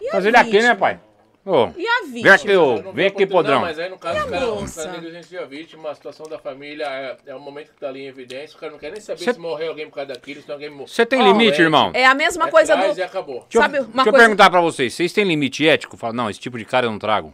E 0.02 0.08
a 0.08 0.12
Fazer 0.14 0.30
ele 0.30 0.38
aqui, 0.38 0.62
né, 0.62 0.74
pai? 0.76 1.00
Ô, 1.46 1.70
E 1.76 1.88
a 1.88 2.02
vem 2.04 2.12
vítima? 2.12 2.34
aqui, 2.36 2.56
ô, 2.56 2.82
Não 2.82 2.94
vem 2.94 3.08
aqui, 3.08 3.26
podrão. 3.26 3.62
Mas 3.62 3.80
aí 3.80 3.90
no 3.90 3.98
caso, 3.98 4.18
E 4.18 4.22
o 4.22 4.26
a 4.26 4.30
cara, 4.30 4.46
moça? 4.46 4.84
cara 4.84 4.98
negligencia 4.98 5.42
a 5.42 5.46
vítima, 5.46 5.90
a 5.90 5.96
situação 5.96 6.28
da 6.28 6.38
família 6.38 6.86
é, 6.86 7.18
é 7.28 7.36
o 7.36 7.40
momento 7.40 7.72
que 7.74 7.80
tá 7.80 7.88
ali 7.88 8.02
em 8.02 8.08
evidência, 8.08 8.56
o 8.56 8.60
cara 8.60 8.72
não 8.72 8.80
quer 8.80 8.92
nem 8.92 9.02
saber 9.02 9.24
Cê- 9.24 9.34
se 9.34 9.40
morreu 9.40 9.70
alguém 9.70 9.88
por 9.90 9.96
causa 9.96 10.14
daquilo, 10.14 10.42
se 10.42 10.52
alguém 10.52 10.70
morreu. 10.70 10.88
Você 10.88 11.06
tem 11.06 11.20
Ó, 11.22 11.26
limite, 11.26 11.60
é- 11.60 11.64
irmão? 11.64 11.92
É 11.94 12.06
a 12.06 12.14
mesma 12.14 12.48
É 12.48 12.52
coisa 12.52 12.76
do. 12.76 12.98
e 12.98 13.02
acabou. 13.02 13.40
Deixa 13.50 13.58
eu- 13.58 13.62
Sabe 13.62 13.80
uma 13.80 13.86
Deixa 13.88 14.00
eu 14.00 14.04
coisa- 14.12 14.18
perguntar 14.18 14.50
pra 14.50 14.62
vocês, 14.62 14.94
vocês 14.94 15.12
têm 15.12 15.24
limite 15.26 15.68
ético? 15.68 15.98
Fala, 15.98 16.14
não, 16.14 16.30
esse 16.30 16.40
tipo 16.40 16.58
de 16.58 16.66
cara 16.66 16.86
eu 16.86 16.92
não 16.92 17.00
trago. 17.00 17.34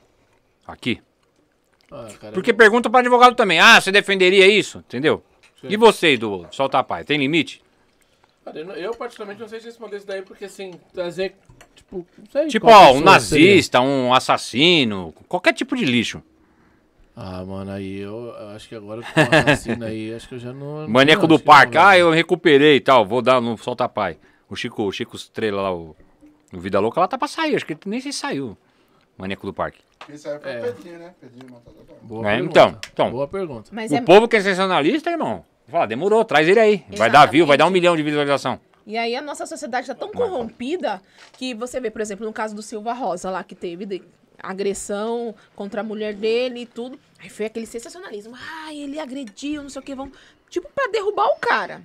Aqui. 0.66 1.01
Ah, 1.96 2.10
cara, 2.20 2.34
Porque 2.34 2.52
pergunta 2.52 2.90
pra 2.90 3.00
advogado 3.00 3.36
também. 3.36 3.58
Ah, 3.58 3.80
você 3.80 3.90
defenderia 3.90 4.46
isso? 4.46 4.80
Entendeu? 4.80 5.24
Sim. 5.62 5.68
E 5.70 5.78
vocês 5.78 6.20
do 6.20 6.46
Solta 6.52 6.84
Pai, 6.84 7.06
tem 7.06 7.18
limite? 7.18 7.64
cara, 8.44 8.60
eu, 8.60 8.94
particularmente, 8.94 9.40
não 9.40 9.48
sei 9.48 9.62
se 9.62 9.68
responder 9.68 9.98
isso 9.98 10.06
daí, 10.06 10.22
porque 10.22 10.46
assim, 10.46 10.74
trazer, 10.94 11.36
tipo, 11.74 12.06
não 12.18 12.26
sei 12.32 12.48
Tipo, 12.48 12.68
ó, 12.68 12.92
um 12.92 13.00
nazista, 13.00 13.80
um 13.80 14.14
assassino, 14.14 15.14
qualquer 15.28 15.54
tipo 15.54 15.76
de 15.76 15.86
lixo. 15.86 16.22
seria. 16.22 16.36
Ah, 17.16 17.46
mano, 17.46 17.72
aí 17.72 18.00
eu, 18.00 18.36
eu 18.38 18.50
acho 18.50 18.68
que 18.68 18.76
agora 18.76 19.02
com 19.02 19.20
assassino 19.36 19.86
aí, 19.86 20.14
acho 20.14 20.28
que 20.28 20.36
eu 20.36 20.40
já 20.40 20.52
não... 20.52 20.86
Maneco 20.88 21.22
não, 21.22 21.30
do 21.30 21.40
parque, 21.40 21.78
ah, 21.78 21.98
eu 21.98 22.12
recuperei 22.12 22.76
e 22.76 22.82
tal, 22.82 23.06
vou 23.06 23.22
dar 23.22 23.40
no 23.40 23.58
Solta 23.58 23.88
Pai. 23.88 24.18
O 24.50 24.56
Chico, 24.56 24.84
o 24.84 24.92
Chico 24.92 25.16
Estrela 25.16 25.62
lá, 25.62 25.74
o, 25.74 25.96
o 26.54 26.60
Vida 26.60 26.80
Louca, 26.80 27.00
lá 27.00 27.08
tá 27.08 27.18
pra 27.18 27.28
sair, 27.28 27.56
acho 27.56 27.66
que 27.66 27.74
ele 27.74 27.80
nem 27.86 28.02
sei 28.02 28.12
se 28.12 28.20
saiu. 28.20 28.58
Maneco 29.18 29.45
do 29.45 29.53
parque. 29.53 29.80
Isso 30.10 30.27
aí 30.30 30.40
foi 30.40 30.52
É. 30.52 30.60
o 30.60 30.61
Pedrinho, 30.64 31.00
né? 31.00 31.14
Pedrinho 31.19 31.52
Matador. 31.53 31.84
Boa 32.02 32.27
É, 32.30 32.35
pergunta, 32.35 32.52
então, 32.60 32.80
então. 32.94 33.11
Boa 33.11 33.27
pergunta. 33.27 33.69
Mas 33.74 33.92
o 33.92 33.95
é... 33.95 34.02
povo 34.02 34.27
que 34.27 34.35
é 34.35 34.42
sensacionalista, 34.42 35.10
irmão, 35.10 35.44
fala, 35.68 35.85
demorou, 35.88 36.24
traz 36.26 36.48
ele 36.48 36.60
aí. 36.60 36.85
Vai 36.98 37.10
dar 37.10 37.26
view, 37.26 37.45
vai 37.45 37.58
dar 37.58 37.66
um 37.66 37.72
milhão 37.72 37.95
de 37.95 38.03
visualização. 38.03 38.60
E 38.85 38.98
aí 38.98 39.16
a 39.16 39.22
nossa 39.22 39.45
sociedade 39.48 39.88
tá 39.88 39.95
tão 39.95 40.11
corrompida 40.11 41.02
que 41.38 41.56
você 41.56 41.80
vê, 41.80 41.90
por 41.90 42.02
exemplo, 42.02 42.26
no 42.26 42.32
caso 42.34 42.53
do 42.56 42.61
Silva 42.61 42.94
Rosa 42.94 43.32
lá, 43.32 43.44
que 43.44 43.56
teve 43.56 43.85
de- 43.85 44.03
agressão 44.44 45.34
contra 45.56 45.82
a 45.82 45.84
mulher 45.84 46.14
dele 46.14 46.61
e 46.61 46.66
tudo. 46.68 47.00
Aí 47.19 47.30
foi 47.30 47.48
aquele 47.48 47.66
sensacionalismo. 47.66 48.35
Ai, 48.64 48.77
ele 48.77 49.00
agrediu, 49.00 49.64
não 49.64 49.69
sei 49.69 49.82
o 49.82 49.84
que, 49.84 49.95
vão... 49.95 50.11
Tipo, 50.50 50.69
pra 50.76 50.88
derrubar 50.92 51.26
o 51.27 51.38
cara. 51.40 51.82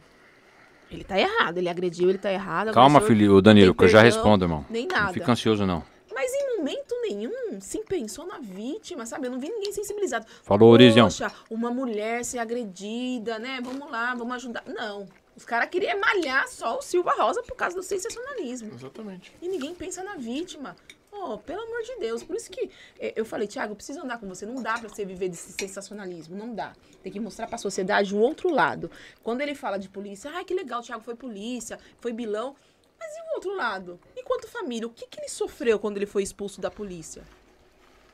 Ele 0.91 1.05
tá 1.05 1.19
errado, 1.19 1.57
ele 1.57 1.69
agrediu, 1.69 2.11
ele 2.11 2.19
tá 2.19 2.31
errado. 2.33 2.73
Calma, 2.73 3.01
filho, 3.01 3.35
o 3.37 3.41
Danilo, 3.41 3.75
que 3.75 3.85
eu 3.85 3.89
já 3.89 4.03
respondo, 4.03 4.45
irmão. 4.45 4.67
Nem 4.69 4.87
Não 4.87 4.97
nada. 4.97 5.13
fica 5.13 5.33
ansioso, 5.33 5.65
não. 5.65 5.83
Mas 6.21 6.35
em 6.35 6.59
momento 6.59 6.95
nenhum 7.01 7.59
se 7.63 7.83
pensou 7.83 8.27
na 8.27 8.39
vítima, 8.39 9.07
sabe? 9.07 9.27
Eu 9.27 9.31
não 9.31 9.41
vi 9.41 9.49
ninguém 9.49 9.73
sensibilizado. 9.73 10.27
Falou, 10.43 10.71
Orizião. 10.71 11.07
Poxa, 11.07 11.33
uma 11.49 11.71
mulher 11.71 12.27
ser 12.27 12.37
agredida, 12.37 13.39
né? 13.39 13.59
Vamos 13.65 13.91
lá, 13.91 14.15
vamos 14.15 14.35
ajudar. 14.35 14.63
Não. 14.67 15.09
Os 15.35 15.47
caras 15.47 15.71
queriam 15.71 15.99
malhar 15.99 16.47
só 16.47 16.77
o 16.77 16.83
Silva 16.83 17.13
Rosa 17.13 17.43
por 17.43 17.57
causa 17.57 17.75
do 17.75 17.83
sensacionalismo. 17.83 18.71
Exatamente. 18.75 19.33
E 19.41 19.49
ninguém 19.49 19.75
pensa 19.75 20.03
na 20.03 20.17
vítima. 20.17 20.77
Oh, 21.11 21.39
pelo 21.39 21.63
amor 21.63 21.83
de 21.85 21.97
Deus. 21.99 22.23
Por 22.23 22.37
isso 22.37 22.51
que 22.51 22.71
eh, 22.99 23.15
eu 23.17 23.25
falei, 23.25 23.49
Thiago, 23.49 23.73
eu 23.73 23.77
preciso 23.77 24.01
andar 24.01 24.19
com 24.19 24.29
você. 24.29 24.45
Não 24.45 24.63
dá 24.63 24.79
pra 24.79 24.91
você 24.91 25.07
viver 25.07 25.31
desse 25.31 25.53
sensacionalismo. 25.53 26.37
Não 26.37 26.55
dá. 26.55 26.75
Tem 27.03 27.11
que 27.11 27.19
mostrar 27.19 27.47
pra 27.47 27.57
sociedade 27.57 28.15
o 28.15 28.19
outro 28.19 28.51
lado. 28.51 28.91
Quando 29.23 29.41
ele 29.41 29.55
fala 29.55 29.79
de 29.79 29.89
polícia, 29.89 30.31
ai, 30.35 30.45
que 30.45 30.53
legal, 30.53 30.81
o 30.81 30.83
Thiago 30.83 31.03
foi 31.03 31.15
polícia, 31.15 31.79
foi 31.99 32.13
bilão. 32.13 32.55
Mas 33.01 33.17
e 33.17 33.21
o 33.21 33.35
outro 33.35 33.57
lado? 33.57 33.99
Enquanto 34.17 34.47
família, 34.47 34.87
o 34.87 34.91
que, 34.91 35.07
que 35.07 35.19
ele 35.19 35.29
sofreu 35.29 35.79
quando 35.79 35.97
ele 35.97 36.07
foi 36.07 36.23
expulso 36.23 36.61
da 36.61 36.71
polícia? 36.71 37.25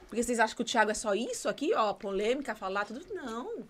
Porque 0.09 0.23
vocês 0.23 0.39
acham 0.39 0.55
que 0.57 0.63
o 0.63 0.65
Thiago 0.65 0.93
é 0.93 0.95
só 0.95 1.15
isso 1.15 1.49
aqui, 1.49 1.75
ó, 1.75 1.93
polêmica, 1.93 2.55
falar 2.55 2.85
tudo? 2.85 3.05
Não. 3.13 3.67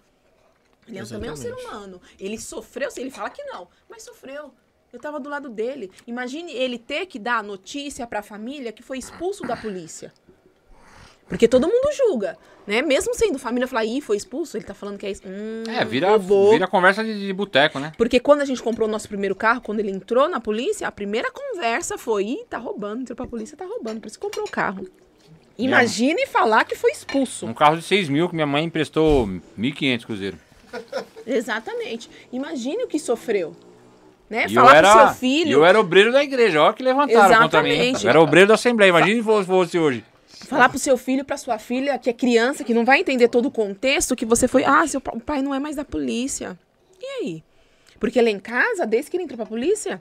Ele 0.87 0.99
é 0.99 1.05
também 1.05 1.31
um 1.31 1.37
ser 1.37 1.53
humano. 1.53 2.01
Ele 2.21 2.39
sofreu, 2.39 2.91
ele 2.97 3.11
fala 3.11 3.31
que 3.31 3.43
não, 3.45 3.69
mas 3.89 4.03
sofreu. 4.03 4.53
Eu 4.93 5.01
tava 5.01 5.19
do 5.19 5.29
lado 5.29 5.49
dele. 5.49 5.91
Imagine 6.07 6.53
ele 6.53 6.79
ter 6.79 7.07
que 7.07 7.19
dar 7.19 7.39
a 7.39 7.43
notícia 7.43 8.07
pra 8.07 8.23
família 8.23 8.73
que 8.73 8.83
foi 8.83 8.99
expulso 8.99 9.43
da 9.43 9.57
polícia. 9.57 10.13
Porque 11.29 11.49
todo 11.49 11.67
mundo 11.67 11.89
julga, 11.97 12.39
né? 12.67 12.83
Mesmo 12.83 13.13
sendo 13.15 13.39
família 13.39 13.67
falar, 13.67 13.85
ih, 13.85 14.01
foi 14.01 14.17
expulso, 14.17 14.57
ele 14.57 14.65
tá 14.65 14.75
falando 14.75 14.97
que 14.97 15.07
é 15.07 15.11
isso. 15.11 15.23
Hum, 15.27 15.65
É, 15.69 15.85
vira, 15.85 16.11
roubou. 16.11 16.53
vira 16.53 16.69
conversa 16.69 17.03
de, 17.03 17.27
de 17.27 17.33
boteco, 17.33 17.79
né? 17.81 17.93
Porque 17.99 18.21
quando 18.21 18.43
a 18.43 18.45
gente 18.45 18.63
comprou 18.63 18.89
o 18.89 18.91
nosso 18.91 19.09
primeiro 19.09 19.35
carro, 19.35 19.61
quando 19.61 19.81
ele 19.81 19.91
entrou 19.91 20.29
na 20.29 20.39
polícia, 20.41 20.87
a 20.87 20.93
primeira 20.93 21.31
conversa 21.33 21.99
foi: 21.99 22.25
ih, 22.25 22.45
tá 22.49 22.59
roubando, 22.59 23.01
entrou 23.03 23.17
pra 23.17 23.27
polícia, 23.27 23.57
tá 23.57 23.65
roubando, 23.65 24.01
por 24.01 24.07
isso 24.07 24.19
que 24.19 24.25
comprou 24.25 24.45
o 24.47 24.51
carro. 24.51 24.87
Imagine 25.59 26.27
falar 26.27 26.65
que 26.65 26.77
foi 26.77 26.91
expulso. 26.93 27.47
Um 27.47 27.55
carro 27.55 27.77
de 27.77 27.83
6 27.83 28.09
mil 28.11 28.29
que 28.29 28.35
minha 28.35 28.47
mãe 28.47 28.63
emprestou 28.65 29.27
1.500 29.59 30.05
cruzeiro. 30.05 30.39
Exatamente. 31.27 32.11
Imagine 32.33 32.85
o 32.85 32.87
que 32.87 32.99
sofreu. 32.99 33.57
Né? 34.29 34.47
E 34.49 34.55
falar 34.55 34.71
eu 34.73 34.77
era, 34.77 34.91
pro 34.91 35.01
seu 35.07 35.15
filho. 35.17 35.53
eu 35.53 35.65
era 35.65 35.79
obreiro 35.81 36.13
da 36.13 36.23
igreja, 36.23 36.61
olha 36.61 36.73
que 36.75 36.83
levantaram 36.83 37.43
contra 37.43 37.63
mim. 37.63 37.71
Exatamente. 37.71 38.05
Eu 38.05 38.11
era 38.11 38.21
obreiro 38.21 38.49
da 38.49 38.55
Assembleia, 38.55 38.91
imagine 38.91 39.23
se 39.23 39.47
fosse 39.47 39.79
hoje. 39.79 40.05
Falar 40.47 40.69
pro 40.69 40.79
seu 40.79 40.97
filho, 40.97 41.25
pra 41.25 41.37
sua 41.37 41.59
filha, 41.59 41.99
que 41.99 42.09
é 42.09 42.13
criança, 42.13 42.63
que 42.65 42.73
não 42.73 42.85
vai 42.85 43.01
entender 43.01 43.29
todo 43.29 43.47
o 43.47 43.51
contexto, 43.51 44.15
que 44.15 44.25
você 44.25 44.47
foi, 44.47 44.65
ah, 44.65 44.87
seu 44.87 45.01
pai 45.01 45.43
não 45.43 45.55
é 45.55 45.59
mais 45.59 45.77
da 45.77 45.85
polícia. 45.85 46.59
E 47.01 47.07
aí? 47.07 47.45
Porque 47.99 48.21
lá 48.21 48.31
em 48.31 48.39
casa, 48.39 48.87
desde 48.87 49.11
que 49.11 49.17
ele 49.17 49.25
entrou 49.25 49.37
pra 49.37 49.47
polícia, 49.47 50.01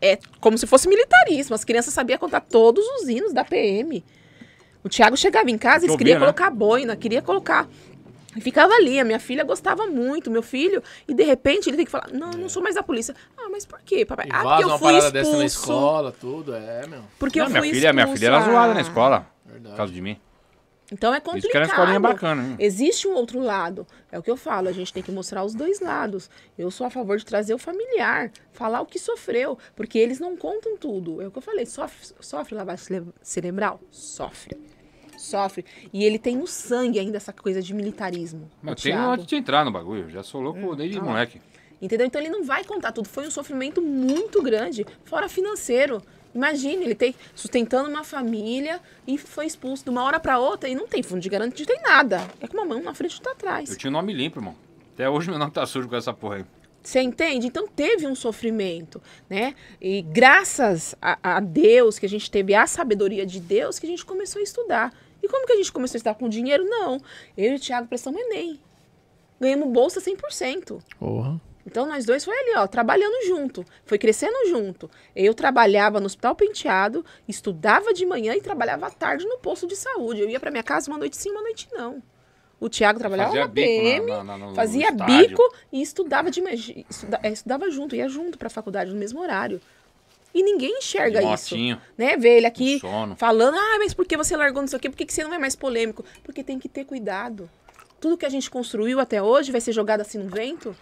é 0.00 0.18
como 0.40 0.58
se 0.58 0.66
fosse 0.66 0.88
militarismo. 0.88 1.54
As 1.54 1.64
crianças 1.64 1.94
sabiam 1.94 2.18
contar 2.18 2.40
todos 2.40 2.84
os 2.84 3.08
hinos 3.08 3.32
da 3.32 3.44
PM. 3.44 4.04
O 4.82 4.88
Thiago 4.88 5.16
chegava 5.16 5.48
em 5.50 5.56
casa, 5.58 5.86
eles 5.86 5.96
queriam 5.96 6.18
né? 6.18 6.26
colocar 6.26 6.50
boina, 6.50 6.96
queria 6.96 7.22
colocar. 7.22 7.68
E 8.34 8.40
ficava 8.40 8.72
ali, 8.74 8.98
a 8.98 9.04
minha 9.04 9.20
filha 9.20 9.44
gostava 9.44 9.86
muito, 9.86 10.30
meu 10.30 10.42
filho, 10.42 10.82
e 11.06 11.12
de 11.12 11.22
repente 11.22 11.68
ele 11.68 11.76
tem 11.76 11.84
que 11.84 11.92
falar, 11.92 12.08
não, 12.12 12.32
eu 12.32 12.38
não 12.38 12.48
sou 12.48 12.62
mais 12.62 12.74
da 12.74 12.82
polícia. 12.82 13.14
Ah, 13.36 13.48
mas 13.50 13.66
por 13.66 13.78
quê, 13.82 14.06
papai? 14.06 14.26
E 14.26 14.30
ah, 14.32 14.42
porque 14.42 14.64
eu 14.64 14.68
uma 14.68 14.78
fui 14.78 14.92
parada 14.92 15.06
expulso. 15.06 15.12
dessa 15.12 15.36
na 15.36 15.44
escola, 15.44 16.14
tudo, 16.18 16.54
é, 16.54 16.86
meu. 16.86 17.02
Porque 17.18 17.38
Não, 17.38 17.46
eu 17.46 17.50
minha 17.50 17.62
fui 17.62 17.70
filha, 17.70 17.92
minha 17.92 18.06
filha 18.08 18.26
era 18.28 18.38
expulso. 18.38 18.56
zoada 18.56 18.74
na 18.74 18.80
escola, 18.80 19.26
por 19.62 19.68
Verdade. 19.68 19.76
causa 19.76 19.92
de 19.92 20.00
mim. 20.00 20.16
Então 20.90 21.14
é 21.14 21.16
Isso 21.16 21.24
que 21.24 21.30
complicado. 21.30 21.56
era 21.56 21.64
uma 21.64 21.72
escolinha 21.72 22.00
bacana, 22.00 22.42
hein? 22.48 22.56
Existe 22.58 23.08
um 23.08 23.14
outro 23.14 23.40
lado. 23.40 23.86
É 24.10 24.18
o 24.18 24.22
que 24.22 24.30
eu 24.30 24.36
falo, 24.36 24.68
a 24.68 24.72
gente 24.72 24.92
tem 24.92 25.02
que 25.02 25.10
mostrar 25.10 25.42
os 25.42 25.54
dois 25.54 25.80
lados. 25.80 26.28
Eu 26.58 26.70
sou 26.70 26.86
a 26.86 26.90
favor 26.90 27.16
de 27.16 27.24
trazer 27.24 27.54
o 27.54 27.58
familiar, 27.58 28.30
falar 28.52 28.82
o 28.82 28.86
que 28.86 28.98
sofreu, 28.98 29.56
porque 29.74 29.98
eles 29.98 30.20
não 30.20 30.36
contam 30.36 30.76
tudo. 30.76 31.22
É 31.22 31.26
o 31.26 31.30
que 31.30 31.38
eu 31.38 31.42
falei, 31.42 31.64
sofre, 31.64 32.14
sofre 32.20 32.54
lavagem 32.54 32.84
cere- 32.84 33.06
cerebral? 33.22 33.80
Sofre. 33.90 34.54
Sofre. 35.16 35.64
E 35.92 36.04
ele 36.04 36.18
tem 36.18 36.36
no 36.36 36.46
sangue 36.46 36.98
ainda 36.98 37.16
essa 37.16 37.32
coisa 37.32 37.62
de 37.62 37.72
militarismo. 37.72 38.50
tenho 38.62 38.74
Thiago. 38.76 39.12
antes 39.12 39.26
de 39.26 39.36
entrar 39.36 39.64
no 39.64 39.70
bagulho, 39.70 40.10
já 40.10 40.22
sou 40.22 40.40
louco 40.42 40.74
desde 40.76 40.98
tá. 40.98 41.04
moleque. 41.04 41.40
Entendeu? 41.80 42.06
Então 42.06 42.20
ele 42.20 42.30
não 42.30 42.44
vai 42.44 42.64
contar 42.64 42.92
tudo. 42.92 43.08
Foi 43.08 43.26
um 43.26 43.30
sofrimento 43.30 43.80
muito 43.80 44.42
grande, 44.42 44.84
fora 45.04 45.28
financeiro. 45.28 46.02
Imagine, 46.34 46.84
ele 46.84 46.94
tem 46.94 47.14
sustentando 47.34 47.88
uma 47.88 48.04
família 48.04 48.80
e 49.06 49.18
foi 49.18 49.46
expulso 49.46 49.84
de 49.84 49.90
uma 49.90 50.02
hora 50.02 50.18
para 50.18 50.38
outra 50.38 50.68
e 50.68 50.74
não 50.74 50.86
tem 50.86 51.02
fundo 51.02 51.20
de 51.20 51.28
garantia, 51.28 51.66
não 51.68 51.74
tem 51.74 51.82
nada. 51.82 52.26
É 52.40 52.46
com 52.46 52.56
uma 52.56 52.64
mão 52.64 52.82
na 52.82 52.94
frente 52.94 53.12
e 53.12 53.16
outra 53.16 53.32
atrás. 53.32 53.70
Eu 53.70 53.76
tinha 53.76 53.90
o 53.90 53.92
nome 53.92 54.12
limpo, 54.12 54.38
irmão. 54.38 54.54
Até 54.94 55.08
hoje 55.08 55.28
meu 55.30 55.38
nome 55.38 55.52
tá 55.52 55.66
sujo 55.66 55.88
com 55.88 55.96
essa 55.96 56.12
porra 56.12 56.36
aí. 56.36 56.44
Você 56.82 57.00
entende? 57.00 57.46
Então 57.46 57.68
teve 57.68 58.06
um 58.06 58.14
sofrimento, 58.14 59.00
né? 59.30 59.54
E 59.80 60.02
graças 60.02 60.96
a, 61.00 61.36
a 61.36 61.40
Deus 61.40 61.98
que 61.98 62.06
a 62.06 62.08
gente 62.08 62.30
teve 62.30 62.54
a 62.54 62.66
sabedoria 62.66 63.24
de 63.24 63.38
Deus 63.38 63.78
que 63.78 63.86
a 63.86 63.88
gente 63.88 64.04
começou 64.04 64.40
a 64.40 64.42
estudar. 64.42 64.92
E 65.22 65.28
como 65.28 65.46
que 65.46 65.52
a 65.52 65.56
gente 65.56 65.70
começou 65.70 65.96
a 65.96 65.98
estudar 65.98 66.14
com 66.14 66.28
dinheiro? 66.28 66.64
Não. 66.64 67.00
Eu 67.36 67.52
e 67.52 67.56
o 67.56 67.60
Thiago 67.60 67.86
prestamos 67.86 68.20
Enem. 68.20 68.58
Ganhamos 69.40 69.68
bolsa 69.68 70.00
100%. 70.00 70.82
Porra. 70.98 71.40
Então 71.66 71.86
nós 71.86 72.04
dois 72.04 72.24
foi 72.24 72.36
ali, 72.36 72.54
ó, 72.56 72.66
trabalhando 72.66 73.26
junto, 73.26 73.64
foi 73.84 73.96
crescendo 73.98 74.48
junto. 74.48 74.90
Eu 75.14 75.32
trabalhava 75.34 76.00
no 76.00 76.06
Hospital 76.06 76.34
Penteado, 76.34 77.04
estudava 77.28 77.92
de 77.94 78.04
manhã 78.04 78.34
e 78.34 78.40
trabalhava 78.40 78.86
à 78.86 78.90
tarde 78.90 79.24
no 79.26 79.38
posto 79.38 79.66
de 79.66 79.76
saúde. 79.76 80.20
Eu 80.22 80.28
ia 80.28 80.40
para 80.40 80.50
minha 80.50 80.62
casa 80.62 80.90
uma 80.90 80.98
noite 80.98 81.16
sim, 81.16 81.30
uma 81.30 81.42
noite 81.42 81.68
não. 81.72 82.02
O 82.58 82.68
Tiago 82.68 82.98
trabalhava 82.98 83.30
Fazia 83.30 83.42
na 83.44 83.48
bico 83.48 83.66
na- 83.76 83.82
PM, 83.82 84.06
na- 84.06 84.24
na- 84.24 84.38
no 84.38 84.54
fazia 84.54 84.88
estádio. 84.90 85.28
bico 85.28 85.54
e 85.72 85.82
estudava 85.82 86.30
de 86.30 86.40
estuda- 86.88 87.20
é, 87.22 87.28
estudava 87.30 87.70
junto, 87.70 87.94
ia 87.96 88.08
junto 88.08 88.38
para 88.38 88.46
a 88.46 88.50
faculdade 88.50 88.90
no 88.92 88.96
mesmo 88.96 89.20
horário. 89.20 89.60
E 90.34 90.42
ninguém 90.42 90.78
enxerga 90.78 91.20
De 91.20 91.26
isso. 91.34 91.54
motinho. 91.54 91.80
Né? 91.98 92.16
Vê 92.16 92.38
ele 92.38 92.46
aqui 92.46 92.80
falando, 93.16 93.54
ah, 93.56 93.76
mas 93.78 93.92
por 93.92 94.06
que 94.06 94.16
você 94.16 94.36
largou 94.36 94.62
não 94.62 94.68
sei 94.68 94.78
o 94.78 94.80
quê? 94.80 94.88
Por 94.88 94.96
que, 94.96 95.04
que 95.06 95.12
você 95.12 95.22
não 95.24 95.34
é 95.34 95.38
mais 95.38 95.54
polêmico? 95.54 96.04
Porque 96.24 96.42
tem 96.42 96.58
que 96.58 96.68
ter 96.68 96.84
cuidado. 96.84 97.50
Tudo 98.00 98.16
que 98.16 98.24
a 98.26 98.28
gente 98.30 98.50
construiu 98.50 98.98
até 98.98 99.22
hoje 99.22 99.52
vai 99.52 99.60
ser 99.60 99.72
jogado 99.72 100.00
assim 100.00 100.18
no 100.18 100.28
vento? 100.30 100.74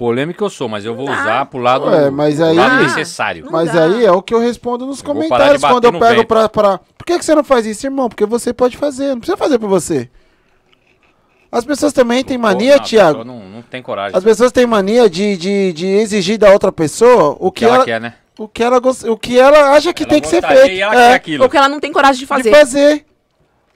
Polêmico 0.00 0.42
eu 0.42 0.48
sou, 0.48 0.66
mas 0.66 0.86
eu 0.86 0.94
vou 0.94 1.04
usar 1.04 1.44
pro 1.44 1.58
lado, 1.60 1.84
Ué, 1.84 2.08
mas 2.08 2.40
aí- 2.40 2.56
lado 2.56 2.82
necessário. 2.84 3.46
Mas 3.50 3.70
dá. 3.70 3.84
aí 3.84 4.02
é 4.02 4.10
o 4.10 4.22
que 4.22 4.32
eu 4.32 4.38
respondo 4.40 4.86
nos 4.86 5.00
Eu 5.00 5.04
comentários 5.04 5.60
quando 5.60 5.84
eu 5.84 5.98
pego 5.98 6.24
pra, 6.24 6.48
pra. 6.48 6.78
Por 6.96 7.04
que, 7.04 7.18
que 7.18 7.22
você 7.22 7.34
não 7.34 7.44
faz 7.44 7.66
isso, 7.66 7.86
irmão? 7.86 8.08
Porque 8.08 8.24
você 8.24 8.50
pode 8.54 8.78
fazer, 8.78 9.08
não 9.08 9.18
precisa 9.18 9.36
fazer 9.36 9.58
por 9.58 9.68
você. 9.68 10.08
As 11.52 11.66
pessoas 11.66 11.92
também 11.92 12.24
têm 12.24 12.38
mania, 12.38 12.76
Não, 12.76 12.82
Thiago. 12.82 13.24
Não, 13.24 13.40
não 13.40 13.60
tem 13.60 13.82
coragem. 13.82 14.16
As 14.16 14.24
pessoas 14.24 14.50
têm 14.50 14.64
mania 14.64 15.10
de, 15.10 15.36
de, 15.36 15.72
de 15.74 15.86
exigir 15.86 16.38
da 16.38 16.50
outra 16.50 16.72
pessoa 16.72 17.36
o 17.38 17.52
que, 17.52 17.58
que 17.58 17.64
ela 17.66 17.74
ela, 17.74 17.84
quer, 17.84 18.00
né? 18.00 18.14
o 18.38 18.48
que 18.48 18.62
ela, 18.62 18.78
o 18.78 19.18
que 19.18 19.38
ela 19.38 19.74
acha 19.74 19.92
que 19.92 20.04
Ela 20.04 20.10
tem 20.12 20.20
que 20.22 20.28
ser 20.28 20.40
feito. 20.40 20.82
É. 20.82 21.20
Ou 21.42 21.46
que 21.50 21.58
ela 21.58 21.68
não 21.68 21.78
tem 21.78 21.92
coragem 21.92 22.20
de 22.20 22.26
fazer. 22.26 22.50
De 22.50 22.56
fazer. 22.56 23.04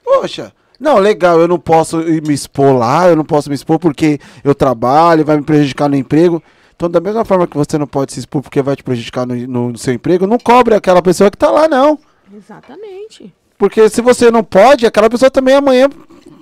Poxa. 0.03 0.51
Não, 0.79 0.97
legal, 0.97 1.39
eu 1.39 1.47
não 1.47 1.59
posso 1.59 2.01
ir 2.01 2.21
me 2.21 2.33
expor 2.33 2.73
lá, 2.77 3.07
eu 3.07 3.15
não 3.15 3.23
posso 3.25 3.49
me 3.49 3.55
expor 3.55 3.79
porque 3.79 4.19
eu 4.43 4.53
trabalho, 4.53 5.23
vai 5.25 5.37
me 5.37 5.43
prejudicar 5.43 5.89
no 5.89 5.95
emprego. 5.95 6.41
Então, 6.75 6.89
da 6.89 6.99
mesma 6.99 7.23
forma 7.23 7.47
que 7.47 7.55
você 7.57 7.77
não 7.77 7.87
pode 7.87 8.11
se 8.13 8.19
expor 8.19 8.41
porque 8.41 8.61
vai 8.61 8.75
te 8.75 8.83
prejudicar 8.83 9.25
no, 9.25 9.35
no- 9.35 9.71
no 9.71 9.77
seu 9.77 9.93
emprego, 9.93 10.27
não 10.27 10.37
cobre 10.37 10.75
aquela 10.75 11.01
pessoa 11.01 11.31
que 11.31 11.37
tá 11.37 11.49
lá, 11.49 11.67
não. 11.69 11.97
Exatamente. 12.35 13.33
Porque 13.57 13.87
se 13.89 14.01
você 14.01 14.29
não 14.29 14.43
pode, 14.43 14.85
aquela 14.85 15.09
pessoa 15.09 15.31
também 15.31 15.55
amanhã 15.55 15.89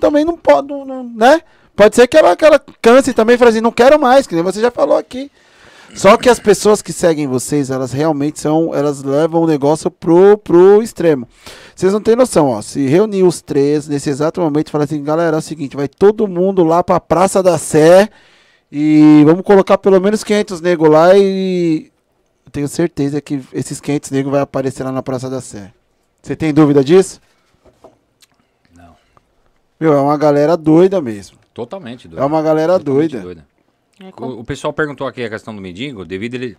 também 0.00 0.24
não 0.24 0.36
pode, 0.36 0.68
não- 0.68 1.04
né? 1.14 1.40
Pode 1.76 1.94
ser 1.96 2.06
que 2.08 2.16
ela, 2.16 2.36
que 2.36 2.44
ela 2.44 2.60
canse 2.82 3.12
também 3.12 3.34
e 3.36 3.38
fale 3.38 3.50
assim, 3.50 3.60
não 3.60 3.72
quero 3.72 3.98
mais, 4.00 4.26
que 4.26 4.34
nem 4.34 4.42
você 4.44 4.60
já 4.60 4.70
falou 4.70 4.96
aqui. 4.96 5.30
Só 5.94 6.16
que 6.16 6.28
as 6.28 6.40
pessoas 6.40 6.82
que 6.82 6.92
seguem 6.92 7.28
vocês, 7.28 7.70
elas 7.70 7.92
realmente 7.92 8.40
são, 8.40 8.74
elas 8.74 9.02
levam 9.02 9.42
o 9.42 9.46
negócio 9.46 9.90
pro, 9.90 10.36
pro 10.36 10.82
extremo. 10.82 11.26
Vocês 11.74 11.92
não 11.92 12.00
têm 12.00 12.16
noção, 12.16 12.48
ó. 12.48 12.60
Se 12.60 12.86
reunir 12.86 13.22
os 13.22 13.40
três 13.40 13.86
nesse 13.86 14.10
exato 14.10 14.40
momento 14.40 14.68
e 14.68 14.70
falar 14.70 14.84
assim, 14.84 15.02
galera, 15.02 15.36
é 15.36 15.38
o 15.38 15.42
seguinte, 15.42 15.76
vai 15.76 15.86
todo 15.86 16.26
mundo 16.26 16.64
lá 16.64 16.82
pra 16.82 16.98
Praça 16.98 17.42
da 17.42 17.56
Sé 17.56 18.08
e 18.70 19.22
vamos 19.24 19.42
colocar 19.42 19.78
pelo 19.78 20.00
menos 20.00 20.24
500 20.24 20.60
negros 20.60 20.90
lá 20.90 21.16
e 21.16 21.92
eu 22.44 22.50
tenho 22.50 22.66
certeza 22.66 23.20
que 23.20 23.40
esses 23.52 23.80
500 23.80 24.10
negros 24.10 24.32
vai 24.32 24.40
aparecer 24.40 24.82
lá 24.82 24.90
na 24.90 25.02
Praça 25.02 25.30
da 25.30 25.40
Sé. 25.40 25.72
Você 26.20 26.34
tem 26.34 26.52
dúvida 26.52 26.82
disso? 26.82 27.20
Não. 28.74 28.96
Meu, 29.78 29.92
é 29.92 30.00
uma 30.00 30.18
galera 30.18 30.56
doida 30.56 31.00
mesmo. 31.00 31.38
Totalmente 31.54 32.08
doido. 32.08 32.20
É 32.20 32.26
uma 32.26 32.42
galera 32.42 32.80
Totalmente 32.80 33.16
doida. 33.16 33.53
É 34.00 34.10
com- 34.12 34.26
O, 34.26 34.40
o 34.40 34.44
pessoal 34.44 34.72
perguntou 34.72 35.06
aqui 35.06 35.22
a 35.24 35.30
questão 35.30 35.54
do 35.54 35.60
mendigo, 35.62 36.04
devido 36.04 36.34
ele 36.34 36.56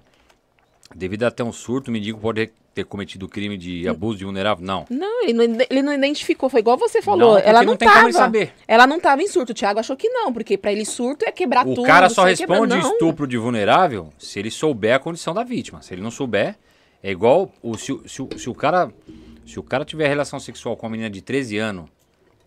devido 0.93 1.23
a 1.23 1.31
ter 1.31 1.43
um 1.43 1.51
surto, 1.51 1.89
o 1.89 1.91
mendigo 1.91 2.19
pode 2.19 2.51
ter 2.73 2.85
cometido 2.85 3.27
crime 3.27 3.57
de 3.57 3.87
abuso 3.87 4.17
de 4.19 4.23
vulnerável? 4.25 4.63
Não. 4.65 4.85
Não, 4.89 5.23
ele 5.23 5.33
não, 5.47 5.65
ele 5.69 5.81
não 5.81 5.93
identificou, 5.93 6.47
foi 6.49 6.59
igual 6.59 6.77
você 6.77 7.01
falou. 7.01 7.33
Não, 7.33 7.37
ela 7.39 7.61
não 7.63 7.71
não, 7.73 7.77
tava. 7.77 8.03
ele 8.05 8.13
saber. 8.13 8.53
Ela 8.67 8.85
não 8.85 8.99
tava 8.99 9.21
em 9.23 9.27
surto. 9.27 9.51
O 9.51 9.55
Thiago 9.55 9.79
achou 9.79 9.97
que 9.97 10.07
não, 10.09 10.31
porque 10.31 10.57
pra 10.57 10.71
ele 10.71 10.85
surto 10.85 11.25
é 11.25 11.31
quebrar 11.31 11.65
O 11.67 11.73
tudo. 11.73 11.87
cara 11.87 12.07
só 12.07 12.23
responde 12.23 12.77
estupro 12.77 13.25
de 13.27 13.37
vulnerável 13.37 14.13
se 14.17 14.37
ele 14.39 14.51
souber 14.51 14.95
a 14.95 14.99
condição 14.99 15.33
da 15.33 15.43
vítima. 15.43 15.81
Se 15.81 15.93
ele 15.93 16.01
não 16.01 16.11
souber, 16.11 16.55
é 17.01 17.11
igual 17.11 17.51
o, 17.63 17.75
se, 17.77 17.91
o- 17.91 18.07
se, 18.07 18.21
o- 18.21 18.29
se 18.37 18.49
o 18.49 18.53
cara 18.53 18.91
se 19.45 19.59
o 19.59 19.63
cara 19.63 19.83
tiver 19.85 20.07
relação 20.07 20.39
sexual 20.39 20.75
com 20.77 20.85
uma 20.85 20.91
menina 20.91 21.09
de 21.09 21.21
13 21.21 21.57
anos 21.57 21.85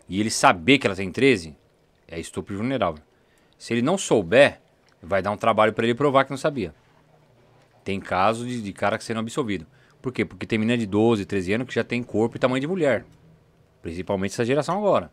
e 0.08 0.20
ele 0.20 0.30
saber 0.30 0.78
que 0.78 0.86
ela 0.86 0.96
tem 0.96 1.10
13, 1.12 1.54
é 2.06 2.18
estupro 2.20 2.54
de 2.54 2.58
vulnerável. 2.60 3.02
Se 3.56 3.72
ele 3.74 3.82
não 3.82 3.96
souber, 3.98 4.60
vai 5.02 5.22
dar 5.22 5.30
um 5.30 5.36
trabalho 5.36 5.72
pra 5.72 5.84
ele 5.84 5.94
provar 5.94 6.24
que 6.24 6.30
não 6.30 6.38
sabia. 6.38 6.74
Tem 7.84 7.98
casos 8.00 8.46
de, 8.46 8.60
de 8.60 8.72
cara 8.72 8.98
que 8.98 9.04
sendo 9.04 9.20
absolvido. 9.20 9.66
Por 10.00 10.12
quê? 10.12 10.24
Porque 10.24 10.46
tem 10.46 10.58
menina 10.58 10.78
de 10.78 10.86
12, 10.86 11.24
13 11.24 11.52
anos 11.54 11.68
que 11.68 11.74
já 11.74 11.84
tem 11.84 12.02
corpo 12.02 12.36
e 12.36 12.38
tamanho 12.38 12.60
de 12.60 12.66
mulher. 12.66 13.04
Principalmente 13.82 14.32
essa 14.32 14.44
geração 14.44 14.76
agora. 14.78 15.12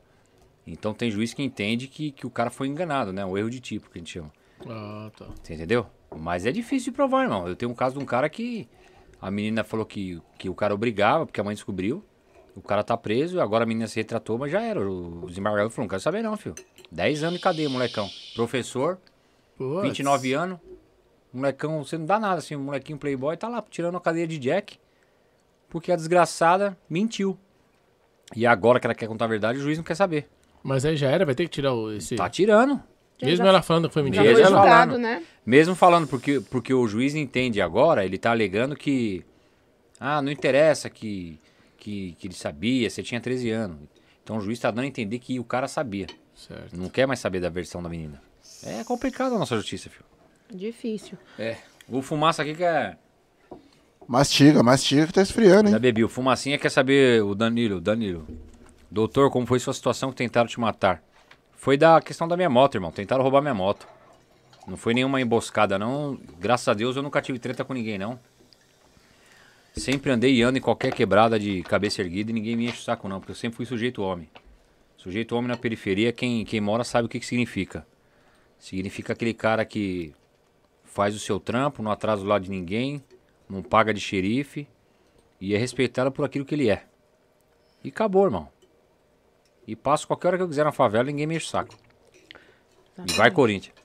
Então 0.67 0.93
tem 0.93 1.11
juiz 1.11 1.33
que 1.33 1.43
entende 1.43 1.87
que, 1.87 2.11
que 2.11 2.25
o 2.25 2.29
cara 2.29 2.49
foi 2.49 2.67
enganado, 2.67 3.13
né? 3.13 3.25
O 3.25 3.37
erro 3.37 3.49
de 3.49 3.59
tipo 3.59 3.89
que 3.89 3.97
a 3.97 4.01
gente 4.01 4.11
chama. 4.11 4.31
Ah, 4.67 5.11
tá. 5.15 5.27
Você 5.41 5.53
entendeu? 5.53 5.85
Mas 6.15 6.45
é 6.45 6.51
difícil 6.51 6.91
de 6.91 6.95
provar, 6.95 7.23
irmão. 7.23 7.47
Eu 7.47 7.55
tenho 7.55 7.71
um 7.71 7.75
caso 7.75 7.97
de 7.97 8.03
um 8.03 8.05
cara 8.05 8.27
que 8.29 8.67
a 9.21 9.29
menina 9.29 9.63
falou 9.63 9.85
que, 9.85 10.21
que 10.37 10.49
o 10.49 10.55
cara 10.55 10.73
obrigava, 10.73 11.25
porque 11.25 11.39
a 11.39 11.43
mãe 11.43 11.53
descobriu. 11.53 12.03
O 12.55 12.61
cara 12.61 12.83
tá 12.83 12.95
preso, 12.95 13.41
agora 13.41 13.63
a 13.63 13.67
menina 13.67 13.87
se 13.87 13.97
retratou, 13.97 14.37
mas 14.37 14.51
já 14.51 14.61
era. 14.61 14.79
O 14.79 15.25
desembargador 15.27 15.69
falou, 15.69 15.85
não 15.85 15.89
quero 15.89 16.01
saber 16.01 16.21
não, 16.21 16.37
filho. 16.37 16.55
10 16.91 17.23
anos 17.23 17.35
de 17.35 17.41
cadeia, 17.41 17.69
molecão. 17.69 18.09
Professor, 18.33 18.97
Putz. 19.57 19.83
29 19.83 20.33
anos. 20.33 20.59
Molecão, 21.33 21.83
você 21.83 21.97
não 21.97 22.05
dá 22.05 22.19
nada 22.19 22.39
assim, 22.39 22.55
um 22.55 22.63
molequinho 22.63 22.97
playboy 22.97 23.35
tá 23.35 23.47
lá 23.47 23.63
tirando 23.69 23.97
a 23.97 24.01
cadeia 24.01 24.27
de 24.27 24.37
Jack. 24.37 24.77
Porque 25.69 25.91
a 25.91 25.95
desgraçada 25.95 26.77
mentiu. 26.89 27.37
E 28.35 28.45
agora 28.45 28.79
que 28.79 28.87
ela 28.87 28.95
quer 28.95 29.07
contar 29.07 29.25
a 29.25 29.27
verdade, 29.29 29.59
o 29.59 29.61
juiz 29.61 29.77
não 29.77 29.83
quer 29.83 29.95
saber. 29.95 30.27
Mas 30.63 30.85
aí 30.85 30.95
já 30.95 31.09
era, 31.09 31.25
vai 31.25 31.35
ter 31.35 31.43
que 31.43 31.49
tirar 31.49 31.73
o, 31.73 31.91
esse... 31.91 32.15
Tá 32.15 32.29
tirando. 32.29 32.81
Mesmo 33.21 33.37
Já- 33.45 33.49
ela 33.49 33.61
falando 33.61 33.87
que 33.87 33.93
foi 33.93 34.03
mentira. 34.03 34.23
Mesmo 34.23 34.45
ela 34.45 34.63
falando. 34.63 34.97
né? 34.97 35.23
Mesmo 35.45 35.75
falando 35.75 36.07
porque, 36.07 36.41
porque 36.49 36.73
o 36.73 36.87
juiz 36.87 37.15
entende 37.15 37.61
agora, 37.61 38.03
ele 38.03 38.17
tá 38.17 38.31
alegando 38.31 38.75
que. 38.75 39.23
Ah, 39.99 40.21
não 40.21 40.31
interessa 40.31 40.89
que, 40.89 41.39
que, 41.77 42.13
que 42.19 42.27
ele 42.27 42.33
sabia, 42.33 42.89
você 42.89 43.01
tinha 43.01 43.21
13 43.21 43.49
anos. 43.51 43.77
Então 44.23 44.37
o 44.37 44.41
juiz 44.41 44.59
tá 44.59 44.69
dando 44.69 44.83
a 44.85 44.87
entender 44.87 45.19
que 45.19 45.39
o 45.39 45.43
cara 45.45 45.67
sabia. 45.67 46.07
Certo. 46.33 46.75
Não 46.75 46.89
quer 46.89 47.05
mais 47.07 47.19
saber 47.19 47.39
da 47.39 47.47
versão 47.47 47.81
da 47.81 47.87
menina. 47.87 48.21
É 48.63 48.83
complicado 48.83 49.35
a 49.35 49.39
nossa 49.39 49.55
justiça, 49.55 49.89
filho. 49.89 50.05
Difícil. 50.51 51.17
É. 51.37 51.57
O 51.87 52.01
fumaça 52.01 52.41
aqui 52.41 52.55
quer. 52.55 52.97
Mastiga, 54.07 54.61
mastiga 54.61 55.07
que 55.07 55.13
tá 55.13 55.21
esfriando, 55.21 55.69
Já 55.69 55.77
hein? 55.77 55.81
bebi. 55.81 56.03
O 56.03 56.09
fumacinha 56.09 56.57
quer 56.57 56.69
saber 56.69 57.23
o 57.23 57.33
Danilo. 57.33 57.81
Danilo. 57.81 58.27
Doutor, 58.89 59.31
como 59.31 59.45
foi 59.47 59.59
sua 59.59 59.73
situação 59.73 60.09
que 60.11 60.15
tentaram 60.15 60.47
te 60.47 60.59
matar? 60.59 61.03
Foi 61.55 61.75
da 61.77 61.99
questão 61.99 62.27
da 62.27 62.37
minha 62.37 62.49
moto, 62.49 62.75
irmão. 62.75 62.91
Tentaram 62.91 63.23
roubar 63.23 63.41
minha 63.41 63.53
moto. 63.53 63.87
Não 64.67 64.77
foi 64.77 64.93
nenhuma 64.93 65.19
emboscada, 65.19 65.77
não. 65.77 66.19
Graças 66.39 66.67
a 66.67 66.73
Deus 66.73 66.95
eu 66.95 67.03
nunca 67.03 67.21
tive 67.21 67.39
treta 67.39 67.63
com 67.63 67.73
ninguém, 67.73 67.97
não. 67.97 68.19
Sempre 69.75 70.11
andei 70.11 70.33
e 70.35 70.41
ando 70.41 70.57
em 70.57 70.61
qualquer 70.61 70.93
quebrada 70.93 71.37
de 71.39 71.61
cabeça 71.63 72.01
erguida 72.01 72.31
e 72.31 72.33
ninguém 72.33 72.55
me 72.55 72.65
enche 72.65 72.79
o 72.79 72.83
saco, 72.83 73.07
não. 73.09 73.19
Porque 73.19 73.31
eu 73.31 73.35
sempre 73.35 73.57
fui 73.57 73.65
sujeito 73.65 74.01
homem. 74.01 74.29
Sujeito 74.97 75.35
homem 75.35 75.49
na 75.49 75.57
periferia, 75.57 76.11
quem, 76.11 76.45
quem 76.45 76.61
mora 76.61 76.83
sabe 76.83 77.07
o 77.07 77.09
que, 77.09 77.19
que 77.19 77.25
significa. 77.25 77.85
Significa 78.65 79.13
aquele 79.13 79.31
cara 79.31 79.63
que 79.63 80.11
faz 80.83 81.15
o 81.15 81.19
seu 81.19 81.39
trampo, 81.39 81.83
não 81.83 81.91
atrasa 81.91 82.23
o 82.23 82.25
lado 82.25 82.45
de 82.45 82.49
ninguém, 82.49 82.99
não 83.47 83.61
paga 83.61 83.93
de 83.93 84.01
xerife 84.01 84.67
e 85.39 85.53
é 85.53 85.57
respeitado 85.59 86.11
por 86.11 86.25
aquilo 86.25 86.43
que 86.43 86.55
ele 86.55 86.71
é. 86.71 86.83
E 87.83 87.89
acabou, 87.89 88.25
irmão. 88.25 88.49
E 89.67 89.75
passo 89.75 90.07
qualquer 90.07 90.29
hora 90.29 90.37
que 90.37 90.43
eu 90.43 90.47
quiser 90.47 90.65
na 90.65 90.71
favela, 90.71 91.03
ninguém 91.03 91.27
me 91.27 91.35
enche 91.35 91.45
o 91.45 91.49
saco. 91.49 91.75
E 93.07 93.13
vai 93.13 93.29
Corinthians. 93.29 93.75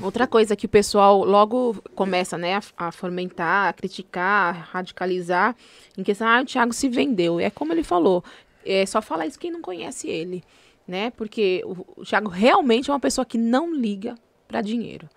Outra 0.00 0.28
coisa 0.28 0.54
que 0.54 0.66
o 0.66 0.68
pessoal 0.68 1.24
logo 1.24 1.82
começa, 1.96 2.38
né, 2.38 2.54
a, 2.54 2.86
a 2.86 2.92
fomentar, 2.92 3.66
a 3.66 3.72
criticar, 3.72 4.54
a 4.54 4.58
radicalizar, 4.60 5.56
em 5.98 6.04
questão, 6.04 6.28
ah, 6.28 6.40
o 6.40 6.46
Thiago 6.46 6.72
se 6.72 6.88
vendeu. 6.88 7.40
É 7.40 7.50
como 7.50 7.72
ele 7.72 7.82
falou, 7.82 8.22
é 8.64 8.86
só 8.86 9.02
falar 9.02 9.26
isso 9.26 9.40
quem 9.40 9.50
não 9.50 9.60
conhece 9.60 10.08
ele, 10.08 10.44
né? 10.86 11.10
Porque 11.10 11.62
o, 11.64 12.00
o 12.00 12.04
Thiago 12.04 12.28
realmente 12.28 12.90
é 12.90 12.92
uma 12.92 13.00
pessoa 13.00 13.24
que 13.24 13.38
não 13.38 13.74
liga 13.74 14.14
para 14.46 14.60
dinheiro. 14.60 15.08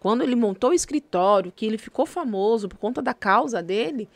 Quando 0.00 0.22
ele 0.22 0.36
montou 0.36 0.70
o 0.70 0.74
escritório, 0.74 1.52
que 1.54 1.64
ele 1.64 1.78
ficou 1.78 2.04
famoso 2.04 2.68
por 2.68 2.76
conta 2.78 3.00
da 3.00 3.14
causa 3.14 3.62
dele, 3.62 4.08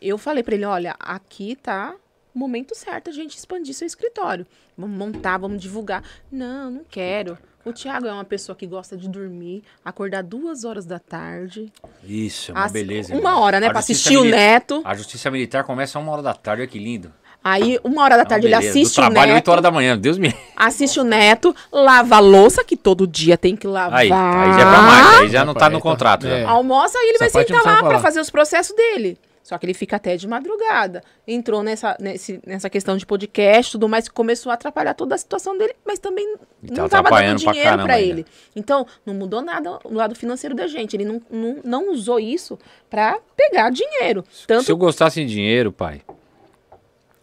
eu 0.00 0.18
falei 0.18 0.42
para 0.42 0.54
ele, 0.54 0.64
olha, 0.64 0.94
aqui 0.98 1.56
tá 1.56 1.94
o 2.34 2.38
momento 2.38 2.74
certo 2.74 3.10
a 3.10 3.12
gente 3.12 3.36
expandir 3.36 3.74
seu 3.74 3.86
escritório. 3.86 4.46
Vamos 4.76 4.96
montar, 4.96 5.38
vamos 5.38 5.60
divulgar. 5.60 6.02
Não, 6.30 6.70
não 6.70 6.84
quero. 6.84 7.38
O 7.64 7.72
Thiago 7.72 8.06
é 8.06 8.12
uma 8.12 8.24
pessoa 8.24 8.56
que 8.56 8.66
gosta 8.66 8.96
de 8.96 9.08
dormir, 9.08 9.62
acordar 9.84 10.22
duas 10.22 10.64
horas 10.64 10.84
da 10.84 10.98
tarde. 10.98 11.72
Isso, 12.02 12.50
é 12.50 12.54
uma 12.54 12.68
beleza. 12.68 13.14
Uma 13.14 13.38
hora, 13.38 13.60
né? 13.60 13.68
A 13.68 13.70
Pra 13.70 13.80
justiça 13.80 14.08
assistir 14.08 14.16
o 14.16 14.24
neto. 14.24 14.82
A 14.84 14.94
justiça 14.96 15.30
militar 15.30 15.62
começa 15.62 15.98
uma 15.98 16.10
hora 16.10 16.22
da 16.22 16.34
tarde, 16.34 16.62
olha 16.62 16.70
que 16.70 16.78
lindo. 16.78 17.12
Aí, 17.44 17.78
uma 17.82 18.02
hora 18.02 18.16
da 18.16 18.22
uma 18.22 18.28
tarde, 18.28 18.46
ele 18.46 18.54
assiste 18.54 18.94
Do 18.94 19.02
o 19.02 19.04
trabalho, 19.06 19.32
8 19.32 19.34
neto. 19.34 19.48
horas 19.50 19.62
da 19.62 19.70
manhã, 19.70 19.98
Deus 19.98 20.16
me. 20.18 20.32
Assiste 20.56 21.00
o 21.00 21.04
neto, 21.04 21.54
lava 21.72 22.16
a 22.16 22.20
louça, 22.20 22.62
que 22.64 22.76
todo 22.76 23.06
dia 23.06 23.36
tem 23.36 23.56
que 23.56 23.66
lavar. 23.66 23.98
Aí, 24.00 24.12
aí 24.12 24.52
já 24.54 24.60
é 24.60 24.64
pra 24.64 24.82
mais, 24.82 25.20
aí 25.20 25.28
já 25.28 25.44
não 25.44 25.54
tá 25.54 25.68
no 25.68 25.78
tá- 25.78 25.82
contrato. 25.82 26.26
é. 26.26 26.42
já. 26.42 26.48
Almoça 26.50 26.98
e 26.98 27.08
ele 27.08 27.18
Essa 27.24 27.30
vai 27.38 27.44
sentar 27.44 27.64
lá 27.64 27.78
pra 27.78 27.86
falar. 27.88 27.98
fazer 28.00 28.20
os 28.20 28.30
processos 28.30 28.74
dele. 28.76 29.18
Só 29.42 29.58
que 29.58 29.66
ele 29.66 29.74
fica 29.74 29.96
até 29.96 30.16
de 30.16 30.28
madrugada. 30.28 31.02
Entrou 31.26 31.64
nessa, 31.64 31.96
nesse- 31.98 32.40
nessa 32.46 32.70
questão 32.70 32.96
de 32.96 33.04
podcast 33.04 33.70
e 33.70 33.72
tudo 33.72 33.88
mais, 33.88 34.06
que 34.06 34.14
começou 34.14 34.50
a 34.50 34.54
atrapalhar 34.54 34.94
toda 34.94 35.16
a 35.16 35.18
situação 35.18 35.58
dele, 35.58 35.74
mas 35.84 35.98
também 35.98 36.24
E 36.62 36.68
não 36.70 36.88
tá 36.88 37.00
estava 37.00 37.10
dando 37.10 37.38
dinheiro 37.38 37.80
ainda. 37.80 38.00
ele. 38.00 38.26
Então, 38.54 38.86
não 39.04 39.14
mudou 39.14 39.42
nada 39.42 39.80
no 39.84 39.96
lado 39.96 40.14
financeiro 40.14 40.54
da 40.54 40.68
gente. 40.68 40.94
Ele 40.94 41.04
não, 41.04 41.20
não, 41.28 41.56
não 41.64 41.90
usou 41.92 42.20
isso 42.20 42.56
pra 42.88 43.18
pegar 43.36 43.70
dinheiro. 43.70 44.24
Tanto 44.46 44.62
Se 44.64 44.70
eu 44.70 44.76
gostasse 44.76 45.24
de 45.24 45.28
dinheiro, 45.32 45.72
pai, 45.72 46.02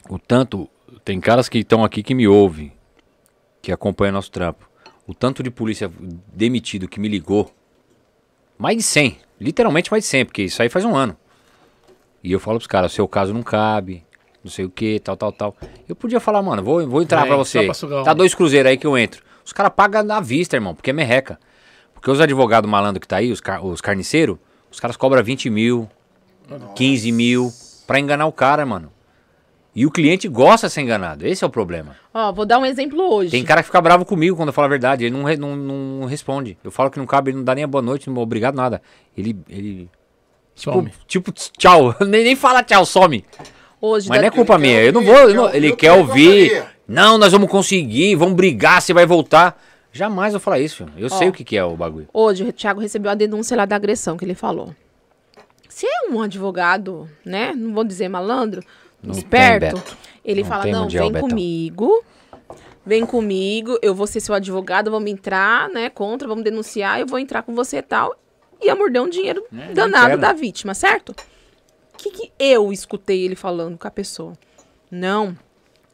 o 0.09 0.19
tanto. 0.19 0.69
Tem 1.05 1.19
caras 1.19 1.47
que 1.47 1.59
estão 1.59 1.83
aqui 1.83 2.03
que 2.03 2.13
me 2.13 2.27
ouvem, 2.27 2.73
que 3.61 3.71
acompanham 3.71 4.13
nosso 4.13 4.31
trampo. 4.31 4.69
O 5.07 5.13
tanto 5.13 5.41
de 5.41 5.49
polícia 5.49 5.89
demitido 6.33 6.87
que 6.87 6.99
me 6.99 7.07
ligou. 7.07 7.51
Mais 8.57 8.75
de 8.75 8.83
100. 8.83 9.17
Literalmente 9.39 9.89
mais 9.89 10.03
de 10.03 10.09
100, 10.09 10.25
porque 10.25 10.43
isso 10.43 10.61
aí 10.61 10.69
faz 10.69 10.83
um 10.83 10.95
ano. 10.95 11.15
E 12.23 12.31
eu 12.31 12.39
falo 12.39 12.57
pros 12.57 12.67
caras: 12.67 12.91
seu 12.91 13.07
caso 13.07 13.33
não 13.33 13.41
cabe, 13.41 14.05
não 14.43 14.51
sei 14.51 14.65
o 14.65 14.69
que, 14.69 14.99
tal, 14.99 15.15
tal, 15.15 15.31
tal. 15.31 15.55
Eu 15.87 15.95
podia 15.95 16.19
falar, 16.19 16.41
mano, 16.41 16.61
vou, 16.61 16.85
vou 16.87 17.01
entrar 17.01 17.21
Vem, 17.21 17.27
pra 17.27 17.37
você. 17.37 17.65
pra. 17.65 18.03
Tá 18.03 18.13
dois 18.13 18.35
cruzeiros 18.35 18.69
aí 18.69 18.77
que 18.77 18.85
eu 18.85 18.97
entro. 18.97 19.23
Os 19.45 19.53
caras 19.53 19.71
pagam 19.73 20.03
na 20.03 20.19
vista, 20.19 20.57
irmão, 20.57 20.75
porque 20.75 20.89
é 20.89 20.93
merreca. 20.93 21.39
Porque 21.93 22.11
os 22.11 22.19
advogados 22.19 22.69
malandro 22.69 22.99
que 22.99 23.07
tá 23.07 23.17
aí, 23.17 23.31
os, 23.31 23.41
car 23.41 23.65
os 23.65 23.81
carniceiros, 23.81 24.37
os 24.71 24.79
caras 24.79 24.95
cobram 24.95 25.23
20 25.23 25.49
mil, 25.49 25.89
15 26.75 27.11
mil 27.11 27.51
pra 27.87 27.99
enganar 27.99 28.25
o 28.25 28.31
cara, 28.31 28.65
mano. 28.65 28.91
E 29.75 29.85
o 29.85 29.91
cliente 29.91 30.27
gosta 30.27 30.67
de 30.67 30.73
ser 30.73 30.81
enganado. 30.81 31.25
Esse 31.27 31.43
é 31.43 31.47
o 31.47 31.49
problema. 31.49 31.95
Ó, 32.13 32.31
vou 32.33 32.45
dar 32.45 32.57
um 32.59 32.65
exemplo 32.65 32.99
hoje. 33.13 33.31
Tem 33.31 33.43
cara 33.43 33.61
que 33.61 33.67
fica 33.67 33.79
bravo 33.79 34.03
comigo 34.03 34.35
quando 34.35 34.49
eu 34.49 34.53
falo 34.53 34.65
a 34.65 34.69
verdade. 34.69 35.05
Ele 35.05 35.15
não, 35.15 35.23
re- 35.23 35.37
não, 35.37 35.55
não 35.55 36.05
responde. 36.07 36.57
Eu 36.63 36.71
falo 36.71 36.89
que 36.89 36.97
não 36.97 37.05
cabe, 37.05 37.29
ele 37.31 37.37
não 37.37 37.43
dá 37.43 37.53
nem 37.53 37.63
a 37.63 37.67
boa 37.67 37.81
noite, 37.81 38.09
não 38.09 38.17
obrigado 38.21 38.55
nada. 38.55 38.81
Ele. 39.17 39.37
ele 39.47 39.89
Some. 40.55 40.91
Tipo, 41.07 41.31
tipo, 41.31 41.51
tchau. 41.57 41.95
nem, 42.05 42.23
nem 42.23 42.35
fala 42.35 42.61
tchau, 42.63 42.85
some. 42.85 43.23
Hoje 43.79 44.09
Mas 44.09 44.19
não 44.19 44.27
é 44.27 44.31
culpa 44.31 44.57
minha. 44.57 44.73
quer 44.81 44.87
Eu 44.87 44.91
não 44.93 45.01
ouvir, 45.01 45.11
vou. 45.13 45.21
ele 45.23 45.31
eu 45.37 45.41
não- 45.41 45.47
quer 45.49 45.55
ele 45.57 45.67
ouvir 45.69 45.77
quer 45.77 45.91
ouvir. 45.93 46.39
gostaria. 46.49 46.67
Não, 46.87 47.17
nós 47.17 47.31
vamos 47.31 47.49
conseguir, 47.49 48.15
vamos 48.15 48.33
brigar, 48.35 48.81
você 48.81 48.93
vai 48.93 49.05
voltar. 49.05 49.61
Jamais 49.93 50.33
eu 50.33 50.39
falar 50.39 50.59
isso. 50.59 50.85
Eu 50.97 51.09
sei 51.09 51.29
o 51.29 51.31
que, 51.31 51.43
que 51.43 51.55
é 51.55 51.63
o 51.63 51.75
bagulho. 51.77 52.07
Hoje 52.13 52.43
o 52.43 52.51
Thiago 52.51 52.81
recebeu 52.81 53.09
a 53.11 53.15
denúncia 53.15 53.55
lá 53.55 53.65
da 53.65 53.75
agressão 53.75 54.17
que 54.17 54.25
ele 54.25 54.35
falou. 54.35 54.75
Se 55.69 55.85
é 55.85 56.11
um 56.11 56.21
advogado, 56.21 57.09
né? 57.23 57.53
Não 57.55 57.73
vou 57.73 57.83
dizer 57.83 58.09
malandro, 58.09 58.61
Não 59.01 59.11
esperto, 59.13 59.81
ele 60.23 60.41
Não 60.41 60.49
fala: 60.49 60.65
não, 60.65 60.81
mundial, 60.83 61.03
vem 61.05 61.13
Betão." 61.13 61.29
comigo. 61.29 62.03
Vem 62.85 63.05
comigo, 63.05 63.77
eu 63.83 63.93
vou 63.93 64.07
ser 64.07 64.19
seu 64.19 64.33
advogado, 64.33 64.89
vamos 64.89 65.11
entrar, 65.11 65.69
né, 65.69 65.89
contra, 65.89 66.27
vamos 66.27 66.43
denunciar, 66.43 66.99
eu 66.99 67.05
vou 67.05 67.19
entrar 67.19 67.43
com 67.43 67.53
você 67.53 67.77
e 67.77 67.81
tal. 67.83 68.15
Ia 68.61 68.75
morder 68.75 69.01
um 69.01 69.09
dinheiro 69.09 69.45
É, 69.55 69.73
danado 69.73 70.17
da 70.17 70.33
vítima, 70.33 70.73
certo? 70.73 71.09
O 71.11 71.97
que, 71.97 72.09
que 72.09 72.31
eu 72.39 72.71
escutei 72.73 73.23
ele 73.25 73.35
falando 73.35 73.77
com 73.77 73.87
a 73.87 73.91
pessoa? 73.91 74.33
Não, 74.89 75.37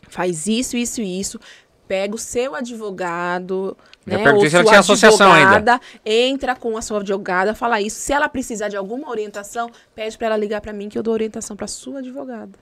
faz 0.08 0.48
isso, 0.48 0.78
isso 0.78 1.02
e 1.02 1.20
isso. 1.20 1.40
Pega 1.88 2.16
o 2.16 2.20
seu 2.20 2.56
advogado, 2.56 3.76
Já 4.08 4.18
né? 4.18 4.24
perguntei 4.24 4.46
ou 4.46 4.50
se 4.50 4.56
ela 4.56 4.64
sua 4.64 4.70
tinha 4.72 4.80
associação 4.80 5.34
ainda. 5.34 5.50
advogada, 5.52 5.82
entra 6.06 6.56
com 6.56 6.78
a 6.78 6.82
sua 6.82 7.00
advogada, 7.00 7.54
fala 7.54 7.82
isso. 7.82 8.00
Se 8.00 8.14
ela 8.14 8.30
precisar 8.30 8.70
de 8.70 8.78
alguma 8.78 9.10
orientação, 9.10 9.70
pede 9.94 10.18
pra 10.18 10.28
ela 10.28 10.38
ligar 10.38 10.62
pra 10.62 10.72
mim 10.72 10.88
que 10.88 10.98
eu 10.98 11.04
dou 11.04 11.14
orientação 11.14 11.56
pra 11.58 11.68
sua 11.68 12.00
advogada. 12.00 12.58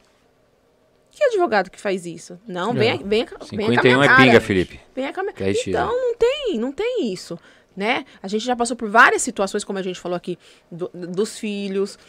Que 1.16 1.24
advogado 1.26 1.70
que 1.70 1.80
faz 1.80 2.06
isso? 2.08 2.40
Não, 2.48 2.74
vem, 2.74 2.90
É. 2.92 2.98
vem, 2.98 3.24
com 3.26 3.36
a 3.36 3.46
51 3.46 3.82
minha 3.84 4.04
é 4.04 4.08
cara. 4.08 4.24
pinga, 4.24 4.42
Felipe. 4.42 4.80
Vem 4.96 5.06
a 5.06 5.12
minha... 5.24 5.34
Então, 5.68 5.88
não 5.88 6.16
tem, 6.16 6.58
não 6.60 6.72
tem 6.72 7.14
isso, 7.14 7.38
né? 7.78 8.04
A 8.22 8.28
gente 8.28 8.44
já 8.44 8.56
passou 8.56 8.76
por 8.76 8.90
várias 8.90 9.22
situações, 9.22 9.64
como 9.64 9.78
a 9.78 9.84
gente 9.84 10.00
falou 10.00 10.16
aqui, 10.16 10.40
do- 10.72 10.90
dos 10.94 11.38
filhos. 11.38 12.00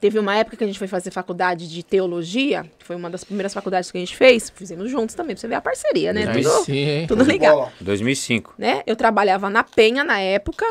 Teve 0.00 0.18
uma 0.20 0.36
época 0.36 0.56
que 0.56 0.62
a 0.62 0.66
gente 0.66 0.78
foi 0.78 0.86
fazer 0.86 1.10
faculdade 1.10 1.68
de 1.68 1.82
teologia, 1.82 2.62
que 2.78 2.86
foi 2.86 2.94
uma 2.94 3.10
das 3.10 3.24
primeiras 3.24 3.52
faculdades 3.52 3.90
que 3.90 3.98
a 3.98 4.00
gente 4.00 4.16
fez, 4.16 4.48
fizemos 4.48 4.88
juntos 4.88 5.16
também, 5.16 5.34
pra 5.34 5.40
você 5.40 5.48
ver 5.48 5.56
a 5.56 5.60
parceria, 5.60 6.12
né? 6.12 6.26
Aí 6.28 6.42
Tudo, 6.42 6.64
sim, 6.64 6.76
hein? 6.76 7.06
tudo 7.08 7.24
ligado 7.24 7.54
Bola. 7.56 7.72
2005. 7.80 8.54
né? 8.56 8.82
Eu 8.86 8.94
trabalhava 8.94 9.50
na 9.50 9.64
Penha 9.64 10.04
na 10.04 10.20
época, 10.20 10.64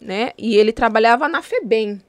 né? 0.00 0.30
E 0.38 0.56
ele 0.56 0.72
trabalhava 0.72 1.28
na 1.28 1.42
Febem, 1.42 2.00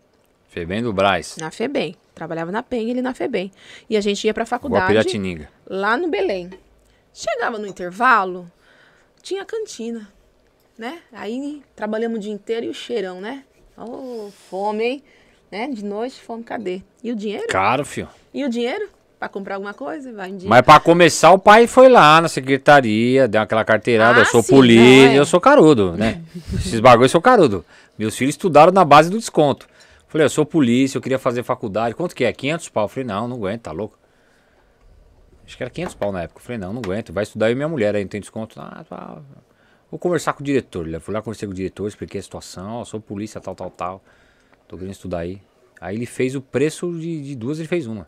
Febem 0.48 0.82
do 0.82 0.93
Braz. 0.93 1.35
na 1.38 1.51
Febem. 1.51 1.95
Trabalhava 2.19 2.51
na 2.51 2.61
Penha, 2.61 2.91
ele 2.91 3.01
na 3.01 3.14
Febem. 3.14 3.49
E 3.89 3.95
a 3.95 4.01
gente 4.01 4.27
ia 4.27 4.33
pra 4.33 4.43
Igual 4.43 4.59
faculdade 4.59 5.48
lá 5.65 5.95
no 5.95 6.09
Belém. 6.09 6.49
Chegava 7.14 7.57
no 7.57 7.65
intervalo, 7.65 8.51
tinha 9.23 9.45
cantina, 9.45 10.06
né? 10.77 10.99
Aí 11.14 11.64
trabalhamos 11.77 12.17
o 12.17 12.22
dia 12.22 12.33
inteiro 12.33 12.65
e 12.65 12.69
o 12.69 12.73
cheirão, 12.73 13.22
né? 13.22 13.45
Ô, 13.77 14.30
fome, 14.49 14.83
hein? 14.83 15.03
Né? 15.49 15.69
De 15.69 15.85
noite, 15.85 16.19
fome, 16.22 16.43
cadê? 16.43 16.81
E 17.01 17.09
o 17.09 17.15
dinheiro? 17.15 17.48
Caro, 17.48 17.85
fio. 17.85 18.09
E 18.33 18.43
o 18.43 18.49
dinheiro? 18.49 18.89
Pra 19.17 19.30
comprar 19.30 19.56
alguma 19.56 19.73
coisa? 19.73 20.11
Vai 20.11 20.30
em 20.30 20.35
dia. 20.35 20.49
Mas 20.49 20.61
pra 20.61 20.77
começar, 20.77 21.31
o 21.31 21.39
pai 21.39 21.67
foi 21.67 21.88
lá 21.88 22.19
na 22.19 22.27
secretaria, 22.27 23.30
deu 23.30 23.39
aquela 23.41 23.64
carteirada. 23.64 24.19
Ah, 24.19 24.22
eu 24.23 24.25
sou 24.25 24.43
sim, 24.43 24.53
polícia, 24.53 25.14
é. 25.14 25.17
eu 25.17 25.25
sou 25.25 25.39
carudo, 25.39 25.93
né? 25.93 26.22
Esses 26.53 26.81
bagulhos 26.81 27.11
eu 27.11 27.14
sou 27.14 27.22
carudo. 27.22 27.64
Meus 27.98 28.17
filhos 28.17 28.35
estudaram 28.35 28.73
na 28.73 28.83
base 28.83 29.09
do 29.09 29.17
desconto. 29.17 29.68
Falei, 30.09 30.25
eu 30.25 30.29
sou 30.29 30.43
polícia, 30.43 30.97
eu 30.97 31.01
queria 31.01 31.19
fazer 31.19 31.43
faculdade. 31.43 31.93
Quanto 31.93 32.15
que 32.15 32.23
é? 32.25 32.33
500 32.33 32.69
pau. 32.69 32.85
Eu 32.85 32.88
falei, 32.89 33.05
não, 33.05 33.27
não 33.27 33.38
aguento, 33.38 33.61
tá 33.61 33.71
louco? 33.71 33.97
Acho 35.45 35.55
que 35.55 35.61
era 35.63 35.69
500 35.69 35.93
pau 35.95 36.11
na 36.11 36.23
época. 36.23 36.39
Eu 36.39 36.43
falei, 36.43 36.57
não, 36.57 36.73
não 36.73 36.81
aguento. 36.83 37.13
Vai 37.13 37.23
estudar 37.23 37.49
eu 37.49 37.51
e 37.51 37.55
minha 37.55 37.67
mulher 37.67 37.95
aí, 37.95 38.03
não 38.03 38.09
tem 38.09 38.19
desconto. 38.19 38.59
Ah, 38.59 38.83
tá. 38.89 39.21
Vou 39.89 39.99
conversar 39.99 40.33
com 40.33 40.41
o 40.41 40.43
diretor. 40.43 40.88
Eu 40.88 40.99
fui 40.99 41.13
lá, 41.13 41.21
conversei 41.21 41.47
com 41.47 41.51
o 41.51 41.55
diretor, 41.55 41.88
expliquei 41.88 42.19
a 42.19 42.23
situação. 42.23 42.77
Ó, 42.77 42.85
sou 42.85 42.99
polícia, 42.99 43.39
tal, 43.39 43.53
tal, 43.53 43.69
tal. 43.69 44.03
Tô 44.67 44.77
querendo 44.77 44.93
estudar 44.93 45.19
aí. 45.19 45.41
Aí 45.79 45.95
ele 45.95 46.07
fez 46.07 46.35
o 46.35 46.41
preço 46.41 46.91
de, 46.99 47.21
de 47.21 47.35
duas, 47.35 47.59
ele 47.59 47.67
fez 47.67 47.85
uma. 47.85 48.07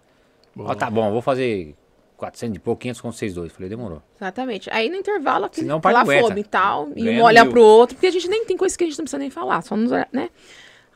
Ó, 0.57 0.73
tá 0.73 0.89
bom, 0.89 1.11
vou 1.11 1.21
fazer 1.21 1.75
400 2.17 2.57
e 2.57 2.59
pouco, 2.59 2.81
500 2.81 3.01
com 3.01 3.11
vocês 3.11 3.33
dois. 3.33 3.51
Falei, 3.51 3.69
demorou. 3.69 4.01
Exatamente. 4.17 4.69
Aí 4.71 4.89
no 4.89 4.95
intervalo, 4.95 5.45
aquele, 5.45 5.65
Senão 5.65 5.79
aguenta. 5.83 6.27
fome 6.27 6.41
e 6.41 6.43
tal, 6.43 6.89
e 6.95 7.03
Ganha 7.03 7.21
um 7.21 7.23
olha 7.25 7.43
mil. 7.43 7.51
pro 7.51 7.63
outro, 7.63 7.95
porque 7.95 8.07
a 8.07 8.11
gente 8.11 8.27
nem 8.27 8.45
tem 8.45 8.57
coisa 8.57 8.77
que 8.77 8.83
a 8.83 8.87
gente 8.87 8.97
não 8.97 9.05
precisa 9.05 9.19
nem 9.19 9.29
falar, 9.29 9.61
só 9.61 9.75
nos, 9.77 9.91
né? 9.91 10.29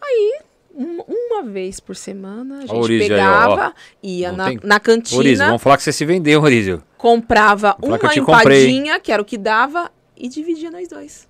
Aí, 0.02 0.40
um- 0.76 1.02
uma 1.08 1.44
vez 1.44 1.80
por 1.80 1.96
semana, 1.96 2.58
a 2.58 2.62
gente 2.62 2.74
Orízio 2.74 3.04
aí, 3.04 3.10
pegava, 3.10 3.74
ó. 3.76 3.80
ia 4.04 4.30
Não 4.32 4.38
na, 4.38 4.46
tem- 4.48 4.60
na 4.64 4.80
cantina, 4.80 5.46
vamos 5.48 5.62
falar 5.62 5.78
que 5.78 5.84
você 5.84 5.92
se 5.94 6.06
vendeu, 6.06 6.42
Orízio. 6.42 6.84
comprava 6.98 7.74
que 7.80 7.86
uma 7.86 7.96
eu 7.98 8.10
te 8.10 8.22
comprei. 8.22 8.64
empadinha, 8.64 9.00
que 9.00 9.12
era 9.12 9.22
o 9.22 9.26
que 9.26 9.38
dava, 9.38 9.92
e 10.18 10.28
dividia 10.28 10.70
nós 10.72 10.88
dois. 10.88 11.28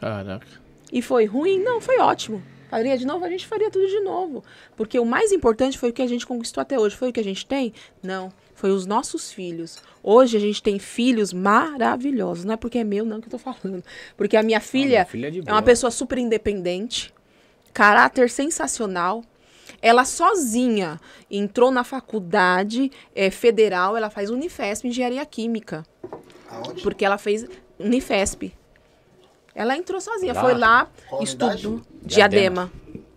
Caraca. 0.00 0.46
E 0.92 1.02
foi 1.02 1.24
ruim? 1.26 1.58
Não, 1.62 1.80
foi 1.80 1.98
ótimo. 1.98 2.42
Faria 2.68 2.96
de 2.96 3.04
novo? 3.04 3.24
A 3.24 3.28
gente 3.28 3.46
faria 3.46 3.70
tudo 3.70 3.86
de 3.86 4.00
novo. 4.00 4.44
Porque 4.76 4.98
o 4.98 5.04
mais 5.04 5.32
importante 5.32 5.76
foi 5.78 5.90
o 5.90 5.92
que 5.92 6.02
a 6.02 6.06
gente 6.06 6.24
conquistou 6.26 6.60
até 6.60 6.78
hoje. 6.78 6.94
Foi 6.96 7.08
o 7.10 7.12
que 7.12 7.18
a 7.20 7.24
gente 7.24 7.44
tem? 7.44 7.72
Não. 8.02 8.32
Foi 8.54 8.70
os 8.70 8.86
nossos 8.86 9.32
filhos. 9.32 9.78
Hoje 10.02 10.36
a 10.36 10.40
gente 10.40 10.62
tem 10.62 10.78
filhos 10.78 11.32
maravilhosos. 11.32 12.44
Não 12.44 12.54
é 12.54 12.56
porque 12.56 12.78
é 12.78 12.84
meu, 12.84 13.04
não, 13.04 13.20
que 13.20 13.26
eu 13.26 13.30
tô 13.32 13.38
falando. 13.38 13.82
Porque 14.16 14.36
a 14.36 14.42
minha 14.42 14.60
filha, 14.60 14.88
minha 14.88 15.04
filha 15.06 15.26
é 15.28 15.50
é 15.50 15.52
uma 15.52 15.62
pessoa 15.62 15.90
super 15.90 16.16
independente, 16.18 17.12
caráter 17.72 18.30
sensacional. 18.30 19.22
Ela 19.82 20.04
sozinha 20.04 21.00
entrou 21.30 21.70
na 21.70 21.82
faculdade 21.84 22.90
eh, 23.14 23.30
federal, 23.30 23.96
ela 23.96 24.10
faz 24.10 24.28
Unifesp, 24.30 24.86
Engenharia 24.86 25.24
Química. 25.24 25.84
Aonde? 26.50 26.82
Porque 26.82 27.04
ela 27.04 27.16
fez 27.16 27.46
Unifesp. 27.78 28.52
Ela 29.54 29.76
entrou 29.76 30.00
sozinha, 30.00 30.32
Lá? 30.34 30.40
foi 30.40 30.54
lá, 30.54 30.88
Qual 31.08 31.22
unidade? 31.22 31.56
estudou. 31.56 31.80
Diadema. 32.02 32.70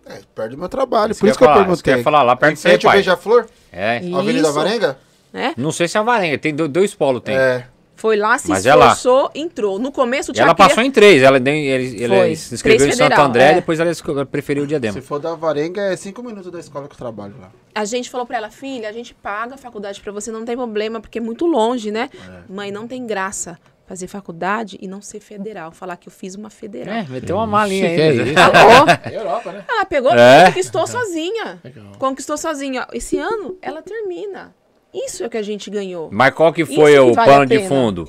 É, 0.06 0.20
perto 0.34 0.50
do 0.52 0.58
meu 0.58 0.68
trabalho. 0.68 1.12
Isso 1.12 1.20
por 1.20 1.28
isso 1.28 1.38
que 1.38 1.44
eu 1.44 1.48
falar, 1.48 1.60
isso 1.60 1.82
que 1.82 1.90
eu 1.90 1.94
perguntei. 1.94 1.96
ia 2.00 2.04
falar, 2.04 2.22
lá 2.22 2.36
perto 2.36 2.56
você, 2.56 2.68
frente 2.68 2.86
ao 2.86 2.90
pai. 2.92 2.98
Beija-Flor? 2.98 3.46
É. 3.72 3.96
Avenida. 4.14 4.52
Varenga? 4.52 4.98
Né? 5.32 5.54
Não 5.56 5.72
sei 5.72 5.88
se 5.88 5.96
é 5.96 6.00
a 6.00 6.02
varenga, 6.02 6.38
tem 6.38 6.54
do- 6.54 6.68
dois 6.68 6.94
polos, 6.94 7.22
tem. 7.22 7.36
É. 7.36 7.66
Foi 7.96 8.16
lá, 8.16 8.36
se 8.38 8.48
Mas 8.48 8.66
é 8.66 8.70
esforçou, 8.70 9.30
entrou. 9.34 9.78
No 9.78 9.92
começo 9.92 10.32
tinha 10.32 10.44
ela 10.44 10.54
queria- 10.54 10.68
passou 10.68 10.82
em 10.82 10.90
três. 10.90 11.22
Ela, 11.22 11.36
ele, 11.38 12.02
ele 12.02 12.36
se 12.36 12.54
inscreveu 12.54 12.80
Três 12.86 12.94
em 12.94 12.98
Santo 12.98 13.20
André, 13.20 13.52
é. 13.52 13.54
depois 13.54 13.78
ela 13.80 13.90
preferiu 14.26 14.64
o 14.64 14.66
diadema. 14.66 14.94
Se 14.94 15.00
for 15.00 15.18
da 15.20 15.34
Varenga, 15.34 15.80
é 15.80 15.96
cinco 15.96 16.22
minutos 16.22 16.50
da 16.50 16.58
escola 16.58 16.88
que 16.88 16.94
eu 16.94 16.98
trabalho 16.98 17.34
lá. 17.40 17.50
A 17.74 17.84
gente 17.84 18.10
falou 18.10 18.26
pra 18.26 18.36
ela, 18.36 18.50
filha, 18.50 18.88
a 18.88 18.92
gente 18.92 19.14
paga 19.14 19.54
a 19.54 19.58
faculdade 19.58 20.00
pra 20.00 20.12
você, 20.12 20.30
não 20.32 20.44
tem 20.44 20.56
problema, 20.56 21.00
porque 21.00 21.18
é 21.18 21.20
muito 21.20 21.46
longe, 21.46 21.90
né? 21.90 22.10
É. 22.14 22.52
Mãe, 22.52 22.70
não 22.70 22.86
tem 22.88 23.06
graça 23.06 23.58
fazer 23.86 24.06
faculdade 24.06 24.78
e 24.80 24.88
não 24.88 25.00
ser 25.02 25.20
federal. 25.20 25.70
Falar 25.70 25.96
que 25.96 26.08
eu 26.08 26.12
fiz 26.12 26.34
uma 26.34 26.48
federal. 26.50 26.94
É, 26.94 27.06
meteu 27.08 27.36
uma 27.36 27.46
malinha 27.46 27.86
Que 27.94 28.00
é. 28.00 28.14
É 29.12 29.16
Europa, 29.18 29.52
né? 29.52 29.64
Ela 29.68 29.84
pegou 29.84 30.10
É. 30.12 30.42
e 30.42 30.46
conquistou 30.46 30.86
sozinha. 30.86 31.60
Legal. 31.62 31.92
Conquistou 31.98 32.36
sozinha. 32.38 32.86
Esse 32.92 33.18
ano, 33.18 33.56
ela 33.60 33.82
termina. 33.82 34.54
Isso 34.94 35.24
é 35.24 35.26
o 35.26 35.30
que 35.30 35.36
a 35.36 35.42
gente 35.42 35.68
ganhou. 35.70 36.08
Mas 36.12 36.32
qual 36.32 36.52
que 36.52 36.64
foi 36.64 36.92
Isso 36.94 37.04
que 37.04 37.10
o 37.10 37.14
vale 37.14 37.30
pano 37.30 37.46
de 37.46 37.66
fundo? 37.66 38.08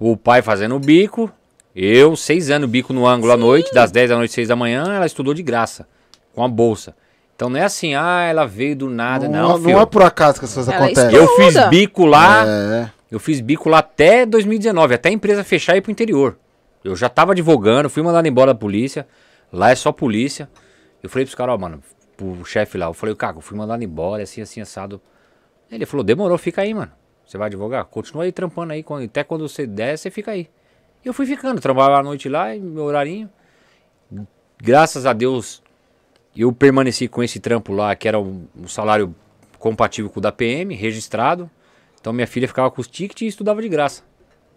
O 0.00 0.16
pai 0.16 0.40
fazendo 0.42 0.74
o 0.76 0.78
bico, 0.78 1.30
eu, 1.74 2.16
seis 2.16 2.50
anos, 2.50 2.68
bico 2.70 2.92
no 2.92 3.06
ângulo 3.06 3.32
à 3.32 3.36
noite, 3.36 3.72
das 3.74 3.90
10 3.90 4.10
da 4.10 4.16
noite, 4.16 4.32
6 4.32 4.48
da 4.48 4.56
manhã, 4.56 4.84
ela 4.94 5.06
estudou 5.06 5.34
de 5.34 5.42
graça, 5.42 5.86
com 6.34 6.42
a 6.42 6.48
bolsa. 6.48 6.94
Então 7.36 7.48
não 7.48 7.58
é 7.60 7.62
assim, 7.62 7.94
ah, 7.94 8.22
ela 8.22 8.46
veio 8.46 8.74
do 8.74 8.90
nada, 8.90 9.28
não, 9.28 9.50
não, 9.50 9.60
filho. 9.60 9.78
é 9.78 9.86
por 9.86 10.02
acaso 10.02 10.38
que 10.40 10.44
as 10.44 10.52
coisas 10.54 10.74
Ela 10.74 10.86
acontecem. 10.86 11.14
Eu 11.14 11.28
fiz 11.36 11.68
bico 11.68 12.04
lá, 12.04 12.44
É. 12.46 12.90
eu 13.10 13.20
fiz 13.20 13.40
bico 13.40 13.68
lá 13.68 13.78
até 13.78 14.26
2019, 14.26 14.94
até 14.94 15.08
a 15.08 15.12
empresa 15.12 15.44
fechar 15.44 15.76
e 15.76 15.78
ir 15.78 15.82
pro 15.82 15.92
interior. 15.92 16.36
Eu 16.82 16.96
já 16.96 17.08
tava 17.08 17.32
advogando, 17.32 17.88
fui 17.90 18.02
mandado 18.02 18.26
embora 18.26 18.52
da 18.52 18.58
polícia, 18.58 19.06
lá 19.52 19.70
é 19.70 19.74
só 19.74 19.92
polícia. 19.92 20.48
Eu 21.00 21.08
falei 21.08 21.24
pros 21.24 21.34
caras, 21.36 21.54
ó, 21.54 21.58
mano, 21.58 21.80
pro 22.16 22.44
chefe 22.44 22.76
lá, 22.76 22.86
eu 22.86 22.94
falei, 22.94 23.14
Caco, 23.14 23.38
eu 23.38 23.42
fui 23.42 23.56
mandado 23.56 23.84
embora, 23.84 24.22
assim, 24.24 24.40
assim, 24.40 24.60
assado. 24.60 25.00
Ele 25.70 25.86
falou, 25.86 26.04
demorou, 26.04 26.38
fica 26.38 26.62
aí, 26.62 26.72
mano. 26.72 26.92
Você 27.26 27.36
vai 27.36 27.48
advogar? 27.48 27.84
Continua 27.84 28.24
aí 28.24 28.32
trampando 28.32 28.72
aí, 28.72 28.84
até 29.04 29.22
quando 29.22 29.46
você 29.46 29.66
der, 29.66 29.98
você 29.98 30.10
fica 30.10 30.30
aí. 30.30 30.48
E 31.04 31.08
eu 31.08 31.12
fui 31.12 31.26
ficando, 31.26 31.60
trabalhava 31.60 32.00
à 32.00 32.02
noite 32.02 32.28
lá, 32.28 32.54
em 32.54 32.60
meu 32.60 32.84
horarinho. 32.84 33.28
Graças 34.60 35.04
a 35.06 35.12
Deus, 35.12 35.62
eu 36.36 36.52
permaneci 36.52 37.06
com 37.06 37.22
esse 37.22 37.38
trampo 37.38 37.72
lá, 37.72 37.94
que 37.94 38.08
era 38.08 38.18
um, 38.18 38.46
um 38.56 38.66
salário 38.66 39.14
compatível 39.58 40.10
com 40.10 40.20
o 40.20 40.22
da 40.22 40.32
PM, 40.32 40.74
registrado. 40.74 41.50
Então 42.00 42.12
minha 42.12 42.26
filha 42.26 42.48
ficava 42.48 42.70
com 42.70 42.80
os 42.80 42.86
tickets 42.86 43.22
e 43.22 43.26
estudava 43.26 43.60
de 43.60 43.68
graça. 43.68 44.02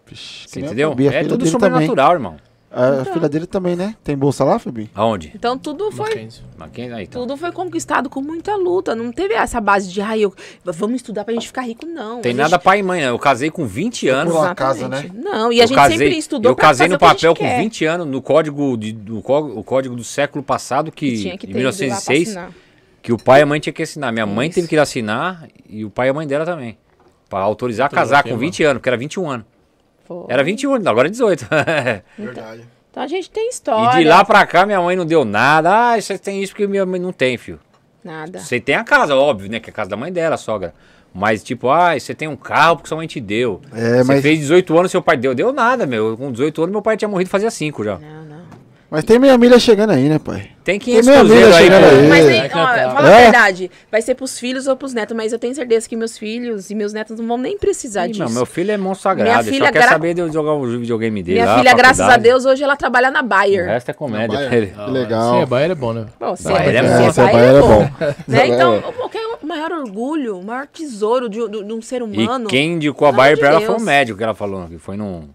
Que 0.06 0.16
Você 0.16 0.60
entendeu? 0.60 0.90
É 0.90 0.94
tudo 0.94 1.04
dele 1.04 1.28
também. 1.28 1.46
sobrenatural, 1.50 2.12
irmão. 2.14 2.36
A 2.74 3.04
filha 3.04 3.28
dele 3.28 3.46
também, 3.46 3.76
né? 3.76 3.94
Tem 4.02 4.16
bolsa 4.16 4.44
lá, 4.44 4.58
Fabi? 4.58 4.90
Aonde? 4.94 5.30
Então 5.34 5.58
tudo 5.58 5.90
foi, 5.92 6.08
Mackenzie. 6.08 6.42
Mackenzie, 6.56 6.92
aí, 6.94 7.04
então. 7.04 7.20
tudo 7.22 7.36
foi 7.36 7.52
conquistado 7.52 8.08
com 8.08 8.20
muita 8.22 8.56
luta. 8.56 8.94
Não 8.94 9.12
teve 9.12 9.34
essa 9.34 9.60
base 9.60 9.92
de, 9.92 10.00
ai, 10.00 10.20
eu, 10.20 10.34
vamos 10.64 10.96
estudar 10.96 11.24
pra 11.24 11.34
gente 11.34 11.46
ficar 11.46 11.62
rico, 11.62 11.84
não. 11.86 12.20
Tem 12.22 12.32
A 12.32 12.36
nada 12.36 12.48
gente- 12.56 12.62
pai 12.62 12.78
e 12.78 12.82
mãe, 12.82 13.00
né? 13.02 13.10
Eu 13.10 13.18
casei 13.18 13.50
com 13.50 13.66
20 13.66 14.08
anos. 14.08 14.34
Uma 14.34 14.54
casa, 14.54 14.86
Exatamente. 14.86 15.14
Não, 15.16 15.52
e 15.52 15.60
a 15.60 15.64
eu 15.64 15.68
gente 15.68 15.76
casei, 15.76 15.98
sempre 15.98 16.16
estudou 16.18 16.50
Eu 16.52 16.56
pra 16.56 16.68
casei 16.68 16.86
fazer 16.88 16.98
no 16.98 17.04
a 17.04 17.08
gente 17.10 17.16
papel 17.20 17.34
com 17.34 17.44
quer. 17.44 17.60
20 17.60 17.84
anos, 17.84 18.06
no 18.06 18.22
código, 18.22 18.76
de, 18.78 18.92
do, 18.92 19.20
có- 19.20 19.40
o 19.40 19.62
código 19.62 19.94
do 19.94 20.04
século 20.04 20.42
passado, 20.42 20.90
que, 20.90 21.10
Que 21.10 21.18
tinha 21.22 21.36
que 21.38 21.46
em 21.46 21.52
ter 21.52 21.58
ido 21.58 21.66
lá 21.66 21.72
pra 21.72 21.78
1906, 21.84 22.28
assinar. 22.28 22.50
que 23.02 23.12
o 23.12 23.18
pai 23.18 23.40
e 23.40 23.42
a 23.42 23.46
mãe 23.46 23.60
tinham 23.60 23.74
que 23.74 23.82
assinar. 23.82 24.12
Minha 24.12 24.24
mãe 24.26 24.48
Isso. 24.48 24.54
teve 24.54 24.68
que 24.68 24.74
ir 24.76 24.78
assinar 24.78 25.46
e 25.68 25.84
o 25.84 25.90
pai 25.90 26.08
e 26.08 26.10
a 26.10 26.14
mãe 26.14 26.26
dela 26.26 26.44
também. 26.46 26.78
Pra 27.28 27.40
autorizar 27.40 27.86
a 27.86 27.90
casar 27.90 28.22
com 28.22 28.36
20 28.36 28.62
anos, 28.64 28.78
porque 28.78 28.88
era 28.88 28.96
21 28.96 29.28
anos. 29.30 29.46
Foi. 30.20 30.26
Era 30.34 30.44
21 30.44 30.74
anos, 30.74 30.86
agora 30.86 31.08
é 31.08 31.10
18. 31.10 31.46
Verdade. 32.18 32.62
Então 32.90 33.02
a 33.02 33.06
gente 33.06 33.30
tem 33.30 33.46
e 33.46 33.48
história. 33.50 33.98
de 34.02 34.04
lá 34.08 34.24
pra 34.24 34.44
cá, 34.46 34.66
minha 34.66 34.80
mãe 34.80 34.94
não 34.94 35.06
deu 35.06 35.24
nada. 35.24 35.92
Ah, 35.94 36.00
você 36.00 36.18
tem 36.18 36.42
isso 36.42 36.52
porque 36.52 36.66
minha 36.66 36.84
mãe 36.84 37.00
não 37.00 37.12
tem, 37.12 37.36
filho. 37.38 37.58
Nada. 38.04 38.38
Você 38.40 38.60
tem 38.60 38.74
a 38.74 38.84
casa, 38.84 39.16
óbvio, 39.16 39.50
né? 39.50 39.60
Que 39.60 39.70
é 39.70 39.72
a 39.72 39.74
casa 39.74 39.90
da 39.90 39.96
mãe 39.96 40.12
dela, 40.12 40.34
a 40.34 40.38
sogra. 40.38 40.74
Mas, 41.14 41.42
tipo, 41.42 41.68
ah, 41.70 41.98
você 41.98 42.14
tem 42.14 42.26
um 42.26 42.36
carro 42.36 42.76
porque 42.76 42.88
sua 42.88 42.96
mãe 42.96 43.06
te 43.06 43.20
deu. 43.20 43.60
É, 43.72 43.98
você 43.98 44.12
mas- 44.12 44.22
fez 44.22 44.38
18 44.40 44.78
anos, 44.78 44.90
seu 44.90 45.02
pai 45.02 45.16
deu. 45.16 45.34
Deu 45.34 45.52
nada, 45.52 45.86
meu. 45.86 46.16
Com 46.16 46.32
18 46.32 46.62
anos, 46.62 46.72
meu 46.72 46.82
pai 46.82 46.96
tinha 46.96 47.08
morrido 47.08 47.30
fazia 47.30 47.50
5 47.50 47.84
já. 47.84 47.98
Não, 47.98 48.24
não. 48.24 48.31
Mas 48.92 49.04
tem 49.04 49.18
meia 49.18 49.38
milha 49.38 49.58
chegando 49.58 49.90
aí, 49.90 50.06
né, 50.06 50.18
pai? 50.18 50.50
Tem 50.62 50.78
500 50.78 51.06
minha 51.06 51.18
cruzeiros 51.20 51.46
vida 51.46 51.56
aí, 51.56 51.64
chegando 51.64 51.84
aí. 51.86 52.08
Mas 52.08 52.26
É, 52.26 52.28
aí, 52.42 52.48
vai 52.48 52.86
ó, 52.86 52.92
fala 52.92 53.08
É? 53.10 53.14
a 53.14 53.22
verdade, 53.22 53.70
vai 53.90 54.02
ser 54.02 54.14
pros 54.14 54.38
filhos 54.38 54.66
ou 54.66 54.76
pros 54.76 54.92
netos, 54.92 55.16
mas 55.16 55.32
eu 55.32 55.38
tenho 55.38 55.54
certeza 55.54 55.88
que 55.88 55.96
meus 55.96 56.18
filhos 56.18 56.68
e 56.70 56.74
meus 56.74 56.92
netos 56.92 57.18
não 57.18 57.26
vão 57.26 57.38
nem 57.38 57.56
precisar 57.56 58.06
Ih, 58.06 58.12
disso. 58.12 58.22
Não, 58.22 58.30
meu 58.30 58.44
filho 58.44 58.70
é 58.70 58.76
monstro 58.76 59.04
sagrado. 59.04 59.30
Minha 59.30 59.42
filha 59.52 59.72
quer 59.72 59.88
saber 59.88 60.12
de 60.12 60.20
eu 60.20 60.30
jogar 60.30 60.52
o 60.52 60.66
videogame 60.78 61.22
dele. 61.22 61.40
Minha 61.40 61.50
lá, 61.52 61.58
filha, 61.58 61.74
graças 61.74 62.06
a. 62.06 62.18
Deus, 62.18 62.44
hoje 62.44 62.62
ela 62.62 62.76
trabalha 62.76 63.10
na 63.10 63.20
O 63.20 63.24
Bayer. 63.24 63.64
resto 63.64 63.90
é 63.90 63.94
comédia 63.94 64.36
Bayer. 64.36 64.48
pra 64.50 64.58
ele. 64.58 64.66
Da 64.66 64.84
Que 64.84 64.90
legal. 64.90 65.34
Sim, 65.36 65.42
a 65.42 65.46
Bahia 65.46 65.66
é 65.72 65.74
bom, 65.74 65.92
né? 65.94 66.06
Bom, 66.20 66.36
se 66.36 66.44
Bayer 66.44 66.74
é, 66.74 66.78
é 66.78 66.82
se 66.82 66.88
bom. 66.88 67.00
é 67.02 67.06
Essa 67.06 67.22
Bayer 67.24 67.32
Bayer 67.38 67.54
é 67.54 67.56
é 67.56 67.60
bom. 67.62 67.68
bom. 67.68 68.06
Né? 68.28 68.40
É. 68.42 68.46
Então, 68.48 68.82
o 69.02 69.08
que 69.08 69.16
é 69.16 69.26
o 69.26 69.46
maior 69.46 69.72
orgulho, 69.72 70.38
o 70.38 70.44
maior 70.44 70.66
tesouro 70.66 71.30
de, 71.30 71.38
de- 71.48 71.64
de 71.64 71.72
um 71.72 71.80
ser 71.80 72.02
E 72.02 72.04
humano. 72.04 72.46
quem 72.46 72.74
indicou 72.74 73.08
a 73.08 73.12
Bayer 73.12 73.38
pra 73.38 73.48
ela 73.48 73.60
foi 73.62 73.74
o 73.74 73.80
médico 73.80 74.18
que 74.18 74.22
ela 74.24 74.34
falou. 74.34 74.68
Que 74.68 74.76
foi 74.76 74.98
num, 74.98 75.30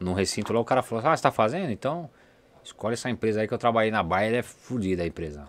num 0.00 0.14
recinto 0.14 0.54
lá. 0.54 0.60
O 0.60 0.64
cara 0.64 0.82
falou: 0.82 1.04
Ah, 1.06 1.14
você 1.14 1.22
tá 1.22 1.30
fazendo? 1.30 1.70
Então, 1.70 2.08
escolhe 2.68 2.94
essa 2.94 3.10
empresa 3.10 3.40
aí 3.40 3.48
que 3.48 3.54
eu 3.54 3.58
trabalhei 3.58 3.90
na 3.90 4.02
Bayer. 4.02 4.34
É 4.34 4.42
fodida 4.42 5.02
a 5.02 5.06
empresa. 5.06 5.48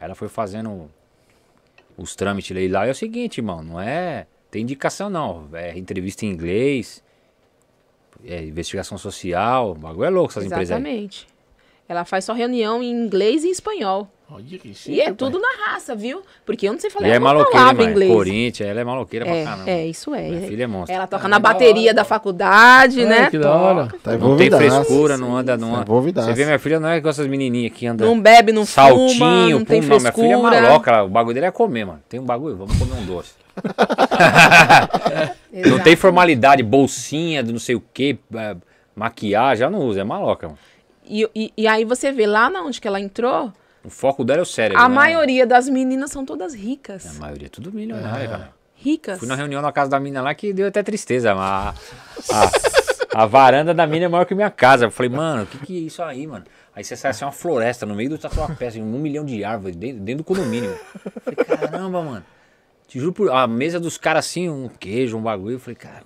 Ela 0.00 0.14
foi 0.14 0.28
fazendo 0.28 0.90
os 1.96 2.14
trâmites 2.14 2.70
lá. 2.70 2.86
E 2.86 2.88
é 2.88 2.92
o 2.92 2.94
seguinte, 2.94 3.38
irmão: 3.38 3.62
não 3.62 3.80
é. 3.80 4.26
Tem 4.50 4.62
indicação 4.62 5.10
não. 5.10 5.48
É 5.52 5.76
entrevista 5.76 6.24
em 6.24 6.30
inglês. 6.30 7.02
É 8.24 8.42
investigação 8.42 8.96
social. 8.96 9.72
O 9.72 9.74
bagulho 9.74 10.04
é 10.04 10.10
louco 10.10 10.32
essas 10.32 10.44
empresas 10.44 10.76
aí. 10.76 10.82
Exatamente. 10.82 11.26
Ela 11.88 12.04
faz 12.04 12.24
só 12.24 12.32
reunião 12.32 12.82
em 12.82 12.90
inglês 12.90 13.44
e 13.44 13.50
espanhol. 13.50 14.10
Olha 14.28 14.42
que 14.58 14.74
chique, 14.74 14.90
E 14.96 15.00
é 15.00 15.04
pai. 15.04 15.14
tudo 15.14 15.38
na 15.38 15.66
raça, 15.66 15.94
viu? 15.94 16.20
Porque 16.44 16.66
eu 16.68 16.72
não 16.72 16.80
sei 16.80 16.90
falar 16.90 17.06
E 17.06 17.10
é 17.12 17.18
uma 17.18 17.32
maloqueira, 17.32 17.58
palavra 17.60 17.84
em 17.84 17.90
inglês. 17.90 18.12
Corinthians, 18.12 18.68
ela 18.68 18.80
é 18.80 18.84
maloqueira 18.84 19.24
pra 19.24 19.34
É, 19.36 19.44
caramba. 19.44 19.70
é, 19.70 19.86
isso 19.86 20.12
é. 20.16 20.28
Minha 20.28 20.48
filha 20.48 20.64
é 20.64 20.66
monstro. 20.66 20.94
Ela 20.96 21.06
toca 21.06 21.26
Ah, 21.26 21.28
na 21.28 21.38
da 21.38 21.48
bateria 21.48 21.84
hora. 21.90 21.94
da 21.94 22.04
faculdade, 22.04 23.00
Ai, 23.02 23.06
né? 23.06 23.30
que 23.30 23.38
da 23.38 23.54
hora. 23.54 23.88
Tá 24.02 24.16
Não 24.18 24.36
tem 24.36 24.50
frescura, 24.50 25.16
não 25.16 25.36
anda, 25.36 25.56
não 25.56 25.68
Tá 25.70 25.74
anda. 25.76 25.82
envolvidaço. 25.84 26.26
Você 26.26 26.34
vê 26.34 26.44
minha 26.44 26.58
filha, 26.58 26.80
não 26.80 26.88
é 26.88 27.00
com 27.00 27.08
essas 27.08 27.26
menininhas 27.28 27.72
que 27.72 27.86
andam 27.86 28.04
Não 28.08 28.20
bebe, 28.20 28.50
não 28.50 28.66
fuma, 28.66 28.88
saltinho, 28.88 29.58
não 29.60 29.64
tem 29.64 29.80
pum, 29.80 29.88
não. 29.90 29.98
Minha 30.00 30.12
filha 30.12 30.32
é 30.34 30.36
maloca, 30.36 31.02
o 31.04 31.08
bagulho 31.08 31.34
dele 31.34 31.46
é 31.46 31.50
comer, 31.52 31.84
mano. 31.84 32.02
Tem 32.08 32.18
um 32.18 32.24
bagulho, 32.24 32.56
vamos 32.56 32.76
comer 32.76 32.94
um 32.94 33.06
doce. 33.06 33.30
Não 35.70 35.78
tem 35.82 35.96
formalidade, 35.96 36.62
bolsinha 36.62 37.42
do 37.42 37.52
não 37.52 37.58
sei 37.58 37.74
o 37.74 37.82
que, 37.94 38.18
maquiagem, 38.94 39.62
ela 39.64 39.70
não 39.70 39.86
usa, 39.86 40.00
é 40.00 40.04
maloca, 40.04 40.48
mano. 40.48 40.58
E, 41.08 41.26
e, 41.34 41.52
e 41.56 41.66
aí 41.66 41.84
você 41.84 42.12
vê 42.12 42.26
lá 42.26 42.50
na 42.50 42.62
onde 42.62 42.80
que 42.80 42.86
ela 42.88 43.00
entrou, 43.00 43.50
O 43.86 43.90
foco 43.90 44.24
dela 44.24 44.40
é 44.40 44.42
o 44.42 44.46
cérebro. 44.46 44.82
a 44.82 44.88
né? 44.88 44.94
maioria 44.94 45.46
das 45.46 45.68
meninas 45.68 46.10
são 46.10 46.24
todas 46.24 46.52
ricas. 46.52 47.06
A 47.06 47.20
maioria 47.20 47.46
é 47.46 47.48
tudo 47.48 47.70
milionária, 47.72 48.28
cara. 48.28 48.50
Ricas. 48.74 49.20
Fui 49.20 49.28
na 49.28 49.36
reunião 49.36 49.62
na 49.62 49.70
casa 49.70 49.88
da 49.88 50.00
mina 50.00 50.20
lá 50.20 50.34
que 50.34 50.52
deu 50.52 50.66
até 50.66 50.82
tristeza. 50.82 51.32
A, 51.32 51.70
a, 51.70 53.22
a 53.22 53.26
varanda 53.26 53.72
da 53.72 53.86
mina 53.86 54.06
é 54.06 54.08
maior 54.08 54.24
que 54.24 54.34
minha 54.34 54.50
casa. 54.50 54.86
Eu 54.86 54.90
falei, 54.90 55.10
mano, 55.10 55.44
o 55.44 55.46
que, 55.46 55.58
que 55.58 55.76
é 55.76 55.80
isso 55.82 56.02
aí, 56.02 56.26
mano? 56.26 56.44
Aí 56.74 56.82
você 56.82 56.96
sai 56.96 57.12
assim, 57.12 57.24
uma 57.24 57.30
floresta 57.30 57.86
no 57.86 57.94
meio 57.94 58.10
do 58.10 58.18
tatuapé, 58.18 58.66
assim, 58.66 58.82
um 58.82 58.98
milhão 58.98 59.24
de 59.24 59.44
árvores 59.44 59.76
dentro, 59.76 60.00
dentro 60.02 60.24
do 60.24 60.24
condomínio. 60.24 60.76
Eu 61.04 61.22
falei, 61.22 61.44
caramba, 61.44 62.02
mano. 62.02 62.24
Te 62.88 62.98
juro 62.98 63.12
por. 63.12 63.30
A 63.30 63.46
mesa 63.46 63.78
dos 63.78 63.96
caras 63.96 64.26
assim, 64.26 64.48
um 64.48 64.68
queijo, 64.68 65.16
um 65.16 65.22
bagulho. 65.22 65.54
Eu 65.54 65.60
falei, 65.60 65.76
cara, 65.76 66.02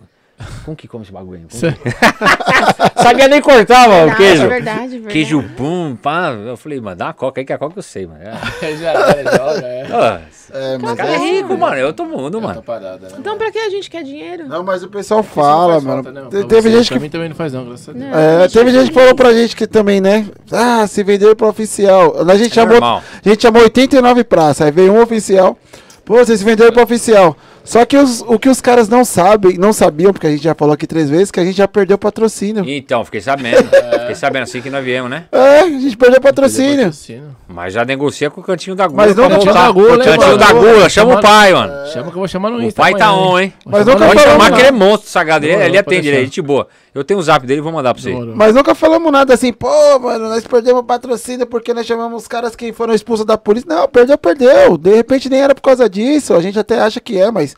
como 0.65 0.77
que 0.77 0.87
come 0.89 1.03
esse 1.05 1.13
bagulho? 1.13 1.43
que- 1.49 1.57
Sabia 3.03 3.29
nem 3.29 3.41
cortar, 3.41 3.89
mano, 3.89 4.03
o 4.03 4.07
Verdade, 4.07 4.17
queijo. 4.17 4.49
verdade, 4.49 4.89
verdade. 4.91 5.13
Queijo 5.13 5.43
pum, 5.57 5.97
pá. 6.01 6.31
Eu 6.33 6.57
falei, 6.57 6.81
mano, 6.81 6.97
dá 6.97 7.07
uma 7.07 7.13
coca 7.15 7.41
aí 7.41 7.45
que 7.45 7.53
a 7.53 7.59
coca 7.59 7.79
eu 7.79 7.83
sei, 7.83 8.07
mano. 8.07 8.21
É. 8.23 8.33
Já 8.77 8.93
é, 8.93 9.25
joga, 9.25 9.67
é. 9.67 9.87
Ah, 9.93 10.21
É, 10.53 10.79
mas 10.79 10.95
cara 10.97 11.13
é 11.15 11.17
rico, 11.19 11.57
mano. 11.57 11.77
É 11.77 11.85
outro 11.87 12.05
mundo, 12.05 12.41
Tá 12.41 12.47
mano. 12.47 12.63
parada, 12.63 13.09
né? 13.09 13.15
Então 13.19 13.37
pra 13.39 13.51
que 13.51 13.59
a 13.59 13.71
gente 13.71 13.89
quer 13.91 14.03
dinheiro? 14.03 14.47
Não, 14.49 14.63
mas 14.63 14.83
o 14.83 14.89
pessoal 14.89 15.23
fala, 15.23 15.81
mano. 15.81 16.03
falta, 16.05 16.13
não. 16.13 16.29
Te- 16.29 16.39
Pra 16.39 16.47
Teve 16.49 16.69
você, 16.71 16.77
gente 16.79 16.89
pra 16.89 16.97
que 16.97 17.03
mim 17.03 17.11
também 17.11 17.29
não 17.29 17.37
faz 17.37 17.53
não, 17.53 17.65
graças 17.65 17.89
a 17.89 17.93
Deus. 17.93 18.05
Não. 18.05 18.19
É, 18.19 18.49
teve 18.49 18.71
gente 18.73 18.89
que 18.89 18.95
falou 18.95 19.15
pra 19.15 19.33
gente 19.33 19.57
que 19.57 19.67
também, 19.67 20.01
né? 20.01 20.27
Ah, 20.53 20.87
se 20.87 21.03
vendeu 21.03 21.35
pro 21.37 21.49
oficial. 21.49 22.17
A 22.29 22.37
gente, 22.37 22.53
É 22.53 22.55
chamou, 22.55 22.73
normal. 22.75 23.03
a 23.25 23.29
gente 23.29 23.43
chamou 23.43 23.63
89 23.63 24.25
praças, 24.25 24.63
aí 24.67 24.73
veio 24.73 24.93
um 24.93 25.01
oficial. 25.03 25.57
Pô, 26.05 26.17
vocês 26.17 26.39
se 26.41 26.45
venderam 26.45 26.73
pro 26.73 26.83
oficial. 26.83 27.37
Só 27.65 27.85
que 27.85 27.97
os- 27.97 28.23
o 28.27 28.39
que 28.39 28.49
os 28.49 28.61
caras 28.61 28.89
não 28.89 29.05
sabem, 29.05 29.57
não 29.59 29.73
sabiam, 29.73 30.13
porque 30.13 30.27
a 30.27 30.31
gente 30.31 30.43
já 30.43 30.55
falou 30.55 30.75
aqui 30.75 30.87
três 30.87 31.09
vezes, 31.11 31.31
que 31.31 31.39
a 31.39 31.45
gente 31.45 31.57
já 31.57 31.69
perdeu 31.69 31.97
patrocínio. 31.99 32.65
Então, 32.69 33.05
fiquei 33.05 33.21
sabendo. 33.21 33.69
Fiquei 34.01 34.15
sabendo 34.15 34.43
assim 34.43 34.61
que 34.61 34.71
nós 34.71 34.85
viemos, 34.85 35.09
né? 35.11 35.25
É, 35.31 35.61
a 35.61 35.67
gente 35.69 35.97
perdeu 35.97 36.21
patrocínio. 36.21 36.87
Patrocínio. 36.87 37.37
Mas 37.47 37.73
já 37.73 37.85
negocia 37.85 38.29
com 38.31 38.41
o 38.41 38.45
cantinho 38.45 38.75
da 38.75 38.87
gula. 38.89 39.07
Mas 39.07 39.15
não 39.15 39.29
cantinho 39.29 39.55
da 39.55 39.71
gula, 39.71 39.91
hein, 39.93 39.99
Cantinho 39.99 40.27
mano? 40.27 40.39
da 40.39 40.53
gula, 40.53 40.89
chama 40.89 41.15
o 41.15 41.21
pai, 41.21 41.53
mano. 41.53 41.87
Chama 41.93 42.05
que 42.11 42.17
eu 42.17 42.21
vou 42.21 42.29
chamar 42.29 42.51
no 42.51 42.57
O 42.59 42.63
Insta 42.63 42.81
pai 42.83 42.95
tá 42.95 43.13
on, 43.13 43.39
hein? 43.39 43.53
Mas 43.65 43.87
nunca 43.87 43.99
no 44.01 44.07
Pode 44.07 44.21
falamos 44.23 44.45
chamar 44.45 44.57
que 44.57 44.61
ele 44.61 44.69
é 44.69 44.73
monstro 44.73 45.11
sagrado. 45.11 45.45
Ele, 45.47 45.55
ele 45.55 45.63
pode 45.65 45.79
atende, 45.79 46.09
ele 46.09 46.17
é 46.17 46.21
gente 46.25 46.43
boa. 46.43 46.67
Eu 46.93 47.05
tenho 47.05 47.21
o 47.21 47.23
zap 47.23 47.47
dele, 47.47 47.61
vou 47.61 47.71
mandar 47.73 47.95
pra 47.95 48.03
você. 48.03 48.13
Mas 48.35 48.53
nunca 48.53 48.75
falamos 48.75 49.13
nada 49.13 49.33
assim, 49.35 49.53
pô, 49.53 49.69
mano, 50.01 50.29
nós 50.29 50.45
perdemos 50.45 50.83
patrocínio 50.85 51.47
porque 51.47 51.73
nós 51.73 51.87
chamamos 51.87 52.23
os 52.23 52.29
caras 52.29 52.57
que 52.57 52.73
foram 52.73 52.93
expulsos 52.95 53.25
da 53.25 53.39
polícia. 53.39 53.69
Não, 53.73 53.87
perdeu, 53.89 54.19
perdeu. 54.19 54.77
De 54.77 54.93
repente 54.95 55.29
nem 55.29 55.41
era 55.41 55.55
por 55.55 55.63
causa 55.63 55.89
disso. 55.89 56.35
A 56.35 56.41
gente 56.41 56.59
até 56.59 56.81
acha 56.81 57.01
que 57.01 57.17
é, 57.19 57.31
mas. 57.31 57.55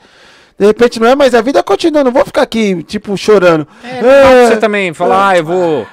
De 0.58 0.66
repente 0.66 1.00
não 1.00 1.08
é, 1.08 1.14
mas 1.16 1.34
a 1.34 1.40
vida 1.40 1.62
continua. 1.62 2.04
Não 2.04 2.12
vou 2.12 2.24
ficar 2.24 2.42
aqui, 2.42 2.82
tipo, 2.84 3.16
chorando. 3.16 3.66
É, 3.82 4.46
Você 4.46 4.56
também 4.58 4.92
falar, 4.92 5.28
ah, 5.30 5.36
eu 5.38 5.44
vou. 5.44 5.86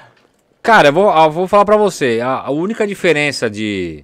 Cara, 0.61 0.89
eu 0.89 0.93
vou, 0.93 1.09
eu 1.15 1.31
vou 1.31 1.47
falar 1.47 1.65
pra 1.65 1.77
você. 1.77 2.19
A, 2.21 2.41
a 2.47 2.51
única 2.51 2.85
diferença 2.85 3.49
de. 3.49 4.03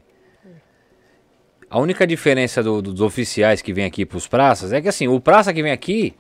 A 1.69 1.80
única 1.80 2.06
diferença 2.08 2.64
do- 2.64 2.82
dos 2.82 3.01
oficiais 3.01 3.61
que 3.61 3.74
vem 3.74 3.85
aqui 3.85 4.06
pros 4.06 4.27
praças 4.27 4.72
é 4.72 4.82
que 4.82 4.88
assim, 4.88 5.08
o 5.08 5.19
praça 5.19 5.53
que 5.53 5.61
vem 5.61 5.72
aqui 5.72 6.16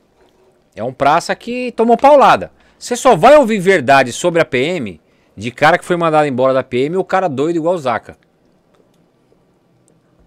é 0.75 0.83
um 0.83 0.91
praça 0.91 1.33
que 1.35 1.71
tomou 1.71 1.95
paulada. 1.95 2.51
Você 2.77 2.95
só 2.95 3.15
vai 3.15 3.37
ouvir 3.37 3.59
verdade 3.59 4.11
sobre 4.11 4.41
a 4.41 4.45
PM 4.45 4.99
de 5.37 5.51
cara 5.51 5.77
que 5.77 5.85
foi 5.85 5.95
mandado 5.95 6.27
embora 6.27 6.53
da 6.53 6.63
PM 6.63 6.97
ou 6.97 7.05
cara 7.05 7.27
doido 7.29 7.55
igual 7.57 7.75
o 7.75 7.77
Zaca. 7.77 8.17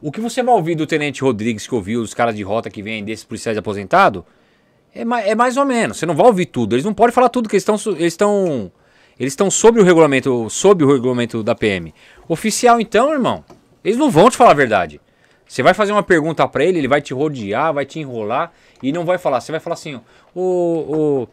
O 0.01 0.13
que 0.13 0.21
você 0.21 0.43
vai 0.43 0.55
ouvir 0.55 0.75
do 0.75 0.87
Tenente 0.87 1.23
Rodrigues 1.23 1.67
que 1.67 1.75
ouviu, 1.75 2.01
os 2.01 2.15
caras 2.15 2.35
de 2.37 2.43
rota 2.43 2.71
que 2.71 2.83
vêm 2.83 3.05
desses 3.05 3.25
policiais 3.25 3.59
aposentados, 3.59 4.23
é, 4.95 5.05
ma- 5.05 5.21
é 5.21 5.35
mais 5.35 5.57
ou 5.57 5.65
menos. 5.65 5.97
Você 5.99 6.07
não 6.07 6.15
vai 6.15 6.27
ouvir 6.27 6.47
tudo. 6.47 6.75
Eles 6.75 6.85
não 6.85 6.95
podem 6.95 7.13
falar 7.13 7.29
tudo, 7.29 7.45
porque 7.45 7.57
eles 7.57 7.63
estão 7.69 7.77
eles 7.97 8.13
estão 8.13 8.73
eles 9.19 9.33
estão 9.33 9.51
sob 9.51 9.81
o 9.81 9.83
regulamento, 9.85 10.49
sob 10.49 10.85
o 10.85 10.93
regulamento 10.93 11.43
da 11.43 11.55
PM. 11.55 11.93
Oficial 12.29 12.81
então, 12.81 13.13
irmão, 13.13 13.45
eles 13.83 13.99
não 13.99 14.09
vão 14.11 14.31
te 14.31 14.37
falar 14.37 14.53
a 14.53 14.55
verdade. 14.55 15.01
Você 15.47 15.63
vai 15.63 15.75
fazer 15.75 15.91
uma 15.93 16.03
pergunta 16.03 16.47
pra 16.47 16.65
ele, 16.65 16.79
ele 16.79 16.87
vai 16.89 17.01
te 17.03 17.13
rodear, 17.13 17.73
vai 17.75 17.85
te 17.85 17.99
enrolar 17.99 18.53
e 18.83 18.93
não 18.93 19.05
vai 19.05 19.19
falar. 19.19 19.41
Você 19.41 19.51
vai 19.51 19.61
falar 19.61 19.75
assim, 19.75 19.99
o, 20.35 21.27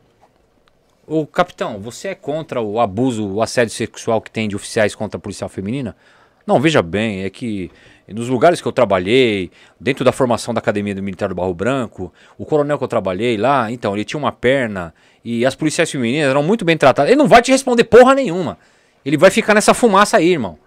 o, 1.07 1.19
o 1.21 1.27
capitão, 1.27 1.79
você 1.79 2.07
é 2.07 2.15
contra 2.15 2.61
o 2.61 2.79
abuso, 2.79 3.27
o 3.27 3.41
assédio 3.41 3.73
sexual 3.75 4.19
que 4.21 4.31
tem 4.31 4.47
de 4.47 4.55
oficiais 4.55 4.95
contra 4.95 5.17
a 5.17 5.21
policial 5.21 5.49
feminina? 5.49 5.95
Não, 6.47 6.59
veja 6.59 6.81
bem, 6.81 7.23
é 7.23 7.29
que 7.29 7.69
nos 8.13 8.29
lugares 8.29 8.61
que 8.61 8.67
eu 8.67 8.71
trabalhei, 8.71 9.49
dentro 9.79 10.05
da 10.05 10.11
formação 10.11 10.53
da 10.53 10.59
Academia 10.59 10.93
do 10.93 11.01
Militar 11.01 11.29
do 11.29 11.35
Barro 11.35 11.53
Branco, 11.53 12.13
o 12.37 12.45
coronel 12.45 12.77
que 12.77 12.83
eu 12.83 12.87
trabalhei 12.87 13.35
lá, 13.37 13.71
então, 13.71 13.93
ele 13.95 14.05
tinha 14.05 14.19
uma 14.19 14.31
perna 14.31 14.93
e 15.23 15.45
as 15.45 15.55
policiais 15.55 15.89
femininas 15.91 16.29
eram 16.29 16.43
muito 16.43 16.63
bem 16.63 16.77
tratadas. 16.77 17.09
Ele 17.11 17.17
não 17.19 17.27
vai 17.27 17.41
te 17.41 17.51
responder 17.51 17.83
porra 17.85 18.13
nenhuma. 18.13 18.57
Ele 19.03 19.17
vai 19.17 19.31
ficar 19.31 19.53
nessa 19.55 19.73
fumaça 19.73 20.17
aí, 20.17 20.31
irmão. 20.33 20.57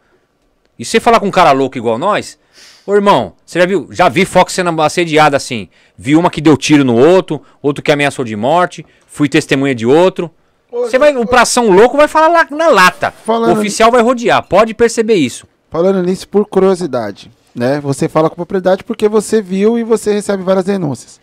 E 0.78 0.84
você 0.84 0.98
falar 1.00 1.20
com 1.20 1.26
um 1.26 1.30
cara 1.30 1.52
louco 1.52 1.76
igual 1.78 1.98
nós, 1.98 2.38
ô 2.86 2.94
irmão, 2.94 3.34
você 3.44 3.58
já 3.60 3.66
viu? 3.66 3.88
Já 3.90 4.08
vi 4.08 4.24
Fox 4.24 4.52
sendo 4.52 4.80
assediada 4.82 5.36
assim. 5.36 5.68
Vi 5.96 6.14
uma 6.16 6.30
que 6.30 6.40
deu 6.40 6.56
tiro 6.56 6.84
no 6.84 6.96
outro, 6.96 7.42
outro 7.62 7.82
que 7.82 7.90
ameaçou 7.92 8.24
de 8.24 8.34
morte, 8.36 8.84
fui 9.06 9.28
testemunha 9.28 9.74
de 9.74 9.86
outro. 9.86 10.30
Você 10.70 10.98
vai, 10.98 11.16
o 11.16 11.26
pração 11.26 11.70
louco 11.70 11.96
vai 11.96 12.06
falar 12.06 12.28
lá 12.28 12.46
na 12.50 12.68
lata. 12.68 13.10
Falando- 13.24 13.56
O 13.56 13.58
oficial 13.58 13.90
vai 13.90 14.02
rodear, 14.02 14.42
pode 14.46 14.74
perceber 14.74 15.14
isso. 15.14 15.46
Falando 15.70 16.02
nisso 16.02 16.26
por 16.28 16.46
curiosidade, 16.46 17.30
né? 17.54 17.80
Você 17.80 18.08
fala 18.08 18.28
com 18.30 18.36
propriedade 18.36 18.82
porque 18.84 19.08
você 19.08 19.42
viu 19.42 19.78
e 19.78 19.84
você 19.84 20.12
recebe 20.12 20.42
várias 20.42 20.64
denúncias. 20.64 21.20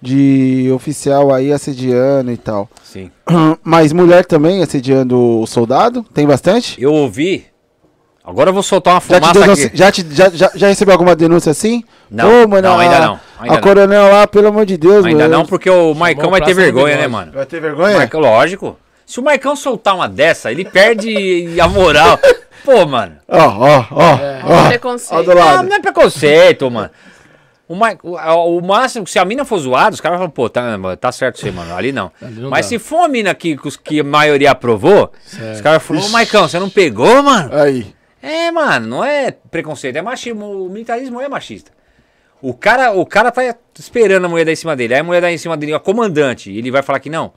de 0.00 0.70
oficial 0.74 1.34
aí 1.34 1.52
assediando 1.52 2.30
e 2.30 2.36
tal. 2.36 2.68
Sim. 2.84 3.10
Mas 3.64 3.92
mulher 3.92 4.24
também 4.24 4.62
assediando 4.62 5.18
o 5.40 5.46
soldado? 5.46 6.04
Tem 6.14 6.24
bastante? 6.26 6.80
Eu 6.80 6.92
ouvi. 6.92 7.46
Agora 8.24 8.50
eu 8.50 8.54
vou 8.54 8.62
soltar 8.62 8.94
uma 8.94 9.00
Já, 9.00 9.06
te 9.06 9.20
fumaça 9.20 9.32
deu 9.32 9.42
aqui. 9.42 9.60
denúncia- 9.62 9.70
já, 9.74 9.90
te- 9.92 10.06
já, 10.10 10.28
já, 10.30 10.50
já 10.54 10.68
recebeu 10.68 10.92
alguma 10.92 11.16
denúncia 11.16 11.50
assim? 11.50 11.82
Não, 12.10 12.44
Ô, 12.44 12.48
mano, 12.48 12.68
não, 12.68 12.78
a- 12.78 12.82
ainda 12.82 12.98
não, 13.00 13.20
ainda 13.40 13.54
a 13.54 13.56
não. 13.56 13.60
coronel 13.62 14.12
lá, 14.12 14.26
pelo 14.26 14.48
amor 14.48 14.66
de 14.66 14.76
Deus, 14.76 15.04
Ainda 15.04 15.24
mano. 15.24 15.38
não, 15.38 15.46
porque 15.46 15.68
o 15.70 15.94
Maicão 15.94 16.30
vai 16.30 16.42
ter 16.42 16.52
vergonha, 16.54 16.96
né, 16.96 17.08
mano? 17.08 17.32
Vai 17.32 17.46
ter 17.46 17.58
vergonha? 17.60 17.96
Maicão, 17.96 18.20
lógico. 18.20 18.76
Se 19.08 19.18
o 19.18 19.22
Maicão 19.22 19.56
soltar 19.56 19.94
uma 19.94 20.06
dessa, 20.06 20.52
ele 20.52 20.66
perde 20.66 21.58
a 21.58 21.66
moral. 21.66 22.18
Pô, 22.62 22.84
mano. 22.86 23.16
Ó, 23.26 23.38
ó, 23.38 23.86
ó. 23.90 24.12
Olha 24.14 24.44
ó. 24.44 24.64
o 24.64 24.68
preconceito. 24.68 25.18
Ó 25.18 25.22
do 25.22 25.34
Não, 25.34 25.44
lado. 25.44 25.68
não 25.68 25.76
é 25.76 25.80
preconceito, 25.80 26.70
mano. 26.70 26.90
O, 27.66 27.74
Ma- 27.74 27.96
o, 28.02 28.58
o 28.58 28.60
máximo, 28.62 29.06
se 29.06 29.18
a 29.18 29.24
mina 29.24 29.46
for 29.46 29.58
zoada, 29.58 29.94
os 29.94 30.00
caras 30.00 30.18
falam, 30.18 30.30
pô, 30.30 30.48
tá, 30.50 30.62
tá 31.00 31.10
certo 31.10 31.38
você, 31.40 31.50
mano. 31.50 31.74
Ali 31.74 31.90
não. 31.90 32.12
Ali 32.20 32.40
não 32.40 32.50
Mas 32.50 32.66
dá. 32.66 32.68
se 32.68 32.78
for 32.78 33.04
a 33.04 33.08
mina 33.08 33.34
que, 33.34 33.56
que 33.56 33.66
os- 33.68 33.76
que 33.78 34.00
a 34.00 34.04
maioria 34.04 34.50
aprovou, 34.50 35.10
os 35.54 35.60
caras 35.62 35.82
falam, 35.82 36.04
ô 36.04 36.08
Maicão, 36.10 36.46
você 36.46 36.58
não 36.58 36.68
pegou, 36.68 37.22
mano? 37.22 37.48
Aí. 37.54 37.86
É, 38.22 38.50
mano, 38.50 38.86
não 38.88 39.02
é 39.04 39.30
preconceito, 39.30 39.96
é 39.96 40.02
machismo. 40.02 40.66
O 40.66 40.68
militarismo 40.68 41.18
é 41.20 41.28
machista. 41.28 41.70
O 42.42 42.52
cara, 42.52 42.92
o 42.92 43.06
cara 43.06 43.30
tá 43.30 43.42
esperando 43.78 44.26
a 44.26 44.28
mulher 44.28 44.44
dar 44.44 44.52
em 44.52 44.56
cima 44.56 44.76
dele. 44.76 44.92
Aí 44.92 45.00
a 45.00 45.04
mulher 45.04 45.22
dá 45.22 45.32
em 45.32 45.38
cima 45.38 45.56
dele, 45.56 45.72
a 45.72 45.78
comandante, 45.80 46.50
e 46.50 46.58
ele 46.58 46.70
vai 46.70 46.82
falar 46.82 47.00
que 47.00 47.08
não. 47.08 47.32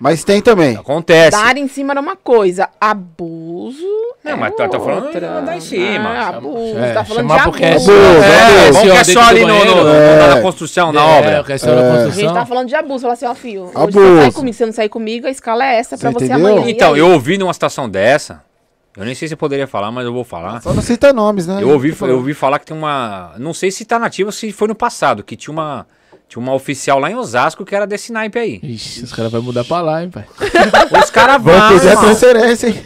Mas 0.00 0.24
tem 0.24 0.40
também. 0.40 0.76
Acontece. 0.76 1.32
Dar 1.32 1.56
em 1.58 1.68
cima 1.68 1.92
era 1.92 2.00
uma 2.00 2.16
coisa, 2.16 2.70
abuso. 2.80 3.84
Não, 4.24 4.32
é 4.32 4.34
mas 4.34 4.54
tá- 4.56 4.66
tá 4.68 4.80
falando 4.80 5.04
outra. 5.06 5.20
de 5.40 5.46
dar 5.46 5.56
em 5.56 5.60
cima. 5.60 6.08
Ah, 6.08 6.28
abuso. 6.28 6.78
É, 6.78 6.92
tá 6.92 7.04
falando 7.04 7.26
de 7.28 7.32
abuso. 7.38 7.62
É, 7.62 7.72
abuso. 7.74 7.92
vamos 8.72 8.80
que 8.80 8.88
é 8.88 8.92
Dentro 8.94 9.12
só 9.12 9.20
ali 9.20 9.40
no, 9.44 9.64
no- 9.64 9.88
É. 9.88 10.34
na 10.34 10.40
construção, 10.42 10.90
na 10.92 11.00
É, 11.02 11.18
obra. 11.18 11.40
a 11.40 11.44
questão 11.44 11.74
da 11.76 12.04
A 12.04 12.10
gente 12.10 12.32
tá 12.32 12.46
falando 12.46 12.68
de 12.68 12.74
abuso. 12.74 13.02
Fala 13.02 13.12
assim, 13.12 13.26
ó, 13.26 13.34
filho, 13.34 13.70
Abuso. 13.74 13.98
você 14.00 14.20
sai 14.22 14.32
comigo, 14.32 14.52
se 14.54 14.58
você 14.58 14.66
não 14.66 14.72
sair 14.72 14.88
comigo, 14.88 15.26
a 15.26 15.30
escala 15.30 15.64
é 15.66 15.76
essa 15.76 15.98
pra 15.98 16.10
Você 16.10 16.18
você, 16.26 16.32
entendeu? 16.32 16.56
amanhã. 16.56 16.70
Então, 16.70 16.96
eu 16.96 17.10
ouvi 17.10 17.36
numa 17.36 17.52
situação 17.52 17.88
dessa. 17.88 18.42
Eu 18.96 19.04
nem 19.04 19.14
sei 19.14 19.28
se 19.28 19.34
eu 19.34 19.38
poderia 19.38 19.66
falar, 19.66 19.90
mas 19.92 20.04
eu 20.04 20.12
vou 20.12 20.24
falar. 20.24 20.60
Só 20.62 20.72
não 20.74 20.82
cita 20.82 21.12
nomes, 21.12 21.46
né? 21.46 21.58
Eu 21.62 21.68
ouvi, 21.70 21.94
eu 22.00 22.16
ouvi 22.16 22.34
falar 22.34 22.58
que 22.58 22.66
tem 22.66 22.76
uma. 22.76 23.32
Não 23.38 23.54
sei 23.54 23.70
se 23.70 23.84
tá 23.84 23.98
nativa 23.98 24.28
ou 24.28 24.32
se 24.32 24.50
foi 24.50 24.66
no 24.66 24.74
passado, 24.74 25.22
que 25.22 25.36
tinha 25.36 25.52
uma. 25.52 25.86
Tinha 26.30 26.40
uma 26.40 26.54
oficial 26.54 26.98
lá 27.00 27.10
em 27.10 27.16
Osasco 27.16 27.64
que 27.64 27.74
era 27.74 27.86
desse 27.86 28.12
naipe 28.12 28.38
aí. 28.38 28.60
Ixi, 28.62 29.02
os 29.02 29.12
caras 29.12 29.32
vão 29.32 29.42
mudar 29.42 29.64
pra 29.64 29.80
lá, 29.80 30.00
hein, 30.02 30.08
pai. 30.10 30.24
Os 31.02 31.10
caras 31.10 31.42
Vamos 31.42 31.60
vão. 31.60 31.72
pedir 31.80 31.88
a 31.90 31.96
transferência, 32.00 32.68
hein? 32.68 32.84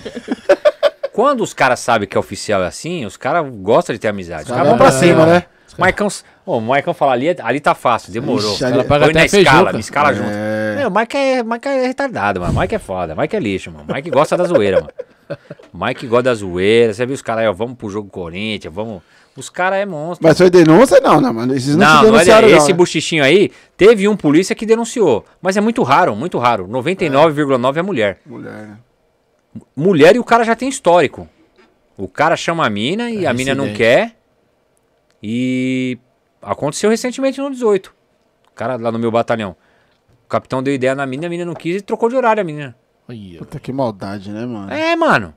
Quando 1.13 1.43
os 1.43 1.53
caras 1.55 1.79
sabem 1.79 2.09
que 2.09 2.17
é 2.17 2.21
oficial 2.21 2.63
é 2.65 2.67
assim, 2.67 3.05
os 3.05 3.17
caras 3.17 3.47
gostam 3.59 3.93
de 3.95 4.01
ter 4.01 4.09
amizade. 4.09 4.45
Os 4.45 4.49
caras 4.49 4.67
vão 4.67 4.77
vão 4.77 4.79
pra 4.79 4.91
cima, 4.91 5.27
né? 5.27 5.45
Maicão, 5.79 6.09
ô, 6.47 6.59
o 6.59 6.61
Maicão 6.61 6.95
fala 6.95 7.13
ali, 7.13 7.37
ali 7.43 7.61
tá 7.61 7.75
fácil, 7.75 8.13
demorou. 8.13 8.53
Ixi, 8.55 8.65
Ela 8.65 8.75
ali- 8.81 8.85
paga 8.89 9.05
até 9.07 9.13
na 9.15 9.25
escala, 9.27 9.73
me 9.73 9.81
escala 9.81 10.15
junto. 10.15 10.31
É. 10.33 10.77
Meu, 10.79 10.89
o 10.89 10.95
Mike 10.95 11.17
é, 11.17 11.43
Mike 11.43 11.69
é 11.69 11.87
retardado, 11.87 12.41
mano. 12.41 12.59
Mike 12.61 12.75
é 12.75 12.79
foda, 12.79 13.15
Mike 13.15 13.37
é 13.37 13.41
lixo, 13.41 13.71
mano. 13.71 13.85
Mike 13.93 14.09
gosta 14.11 14.37
da 14.37 14.45
zoeira, 14.45 14.81
mano. 14.81 14.93
Mike 15.73 16.07
gosta 16.07 16.23
da 16.25 16.35
zoeira. 16.35 16.95
Você 16.95 17.05
viu 17.05 17.15
os 17.15 17.23
caras 17.23 17.43
aí, 17.43 17.49
ó, 17.49 17.53
vamos 17.53 17.77
pro 17.77 17.91
jogo 17.91 18.09
Corinthians, 18.09 18.73
vamos. 18.73 19.03
Os 19.37 19.51
caras 19.51 19.81
é 19.81 19.87
monstro. 19.87 20.27
Mas 20.27 20.39
foi 20.39 20.49
denúncia? 20.49 21.01
Não, 21.01 21.21
não, 21.21 21.33
mano. 21.33 21.55
Esses 21.55 21.75
não, 21.75 22.05
Não, 22.05 22.13
não 22.13 22.21
é 22.21 22.25
não. 22.25 22.49
esse 22.49 22.69
né? 22.69 22.75
buchichinho 22.75 23.25
aí. 23.25 23.51
Teve 23.77 24.07
um 24.07 24.17
polícia 24.17 24.55
que 24.55 24.65
denunciou. 24.65 25.25
Mas 25.43 25.57
é 25.57 25.61
muito 25.61 25.83
raro, 25.83 26.15
muito 26.15 26.39
raro. 26.39 26.69
99,9 26.69 27.77
é 27.77 27.83
mulher. 27.83 28.19
Mulher, 28.25 28.53
né? 28.53 28.79
Mulher 29.77 30.17
e 30.17 30.19
o 30.19 30.25
cara 30.25 30.45
já 30.45 30.55
tem 30.55 30.69
histórico. 30.69 31.29
O 31.97 32.09
cara 32.09 32.37
chama 32.37 32.65
a 32.67 32.71
mina 32.71 33.11
e 33.11 33.25
É 33.25 33.29
a 33.29 33.33
mina 33.35 33.55
não 33.55 33.73
quer. 33.73 34.17
E 35.23 35.99
aconteceu 36.43 36.91
recentemente 36.91 37.41
no 37.41 37.51
18. 37.51 37.95
O 38.51 38.55
cara 38.55 38.77
lá 38.77 38.93
no 38.93 38.99
meu 38.99 39.11
batalhão. 39.11 39.57
O 40.25 40.29
capitão 40.29 40.63
deu 40.63 40.75
ideia 40.75 40.95
na 40.95 41.07
mina, 41.07 41.27
a 41.27 41.31
mina 41.31 41.45
não 41.45 41.55
quis 41.55 41.77
e 41.77 41.81
trocou 41.81 42.09
de 42.09 42.17
horário 42.17 42.41
a 42.41 42.45
menina. 42.45 42.77
Puta 43.39 43.61
que 43.61 43.73
maldade, 43.73 44.31
né, 44.31 44.47
mano? 44.47 44.73
É, 44.73 44.97
mano. 44.97 45.35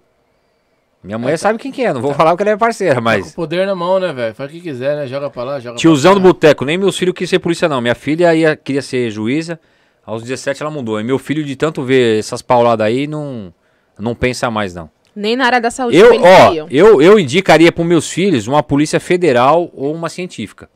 Minha 1.04 1.18
mulher 1.18 1.38
sabe 1.38 1.60
quem 1.60 1.72
que 1.72 1.84
é, 1.84 1.94
não 1.94 2.02
vou 2.02 2.14
falar 2.14 2.32
porque 2.32 2.44
ela 2.44 2.52
é 2.52 2.58
parceira, 2.58 2.96
Tá 2.96 3.00
com 3.00 3.06
mas. 3.06 3.32
o 3.32 3.36
poder 3.36 3.66
na 3.66 3.76
mão, 3.76 4.00
né, 4.00 4.12
velho? 4.12 4.34
Faz 4.36 4.50
o 4.50 4.54
que 4.54 4.60
quiser, 4.60 4.96
né? 4.96 5.08
Joga 5.08 5.30
pra 5.30 5.44
lá, 5.44 5.60
joga 5.60 5.78
Tiozão 5.78 6.14
do 6.14 6.20
pra 6.22 6.30
cá. 6.30 6.34
boteco, 6.34 6.66
nem 6.66 6.78
meus 6.78 6.98
filhos 6.98 7.14
quis 7.16 7.30
ser 7.30 7.40
polícia, 7.40 7.70
não. 7.70 7.80
Minha 7.80 7.96
filha 7.96 8.34
ia, 8.36 8.56
queria 8.56 8.82
ser 8.82 9.10
juíza. 9.12 9.60
Aos 10.06 10.24
17 10.24 10.62
ela 10.64 10.72
mudou. 10.72 11.00
E 11.00 11.04
meu 11.04 11.20
filho, 11.20 11.44
de 11.44 11.56
tanto 11.56 11.84
ver 11.84 12.20
essas 12.20 12.42
pauladas 12.42 12.86
aí, 12.86 13.08
não, 13.08 13.54
não 13.98 14.16
pensa 14.16 14.50
mais, 14.50 14.74
não. 14.74 14.90
Nem 15.16 15.36
na 15.36 15.46
área 15.46 15.60
da 15.62 15.72
saúde 15.72 15.98
Eu, 15.98 16.12
ó, 16.22 16.68
eu, 16.70 17.02
eu 17.02 17.20
indicaria 17.20 17.72
para 17.72 17.84
meus 17.84 18.10
filhos 18.10 18.48
uma 18.48 18.62
polícia 18.64 19.00
federal 19.00 19.70
ou 19.74 19.94
uma 19.94 20.10
científica. 20.10 20.70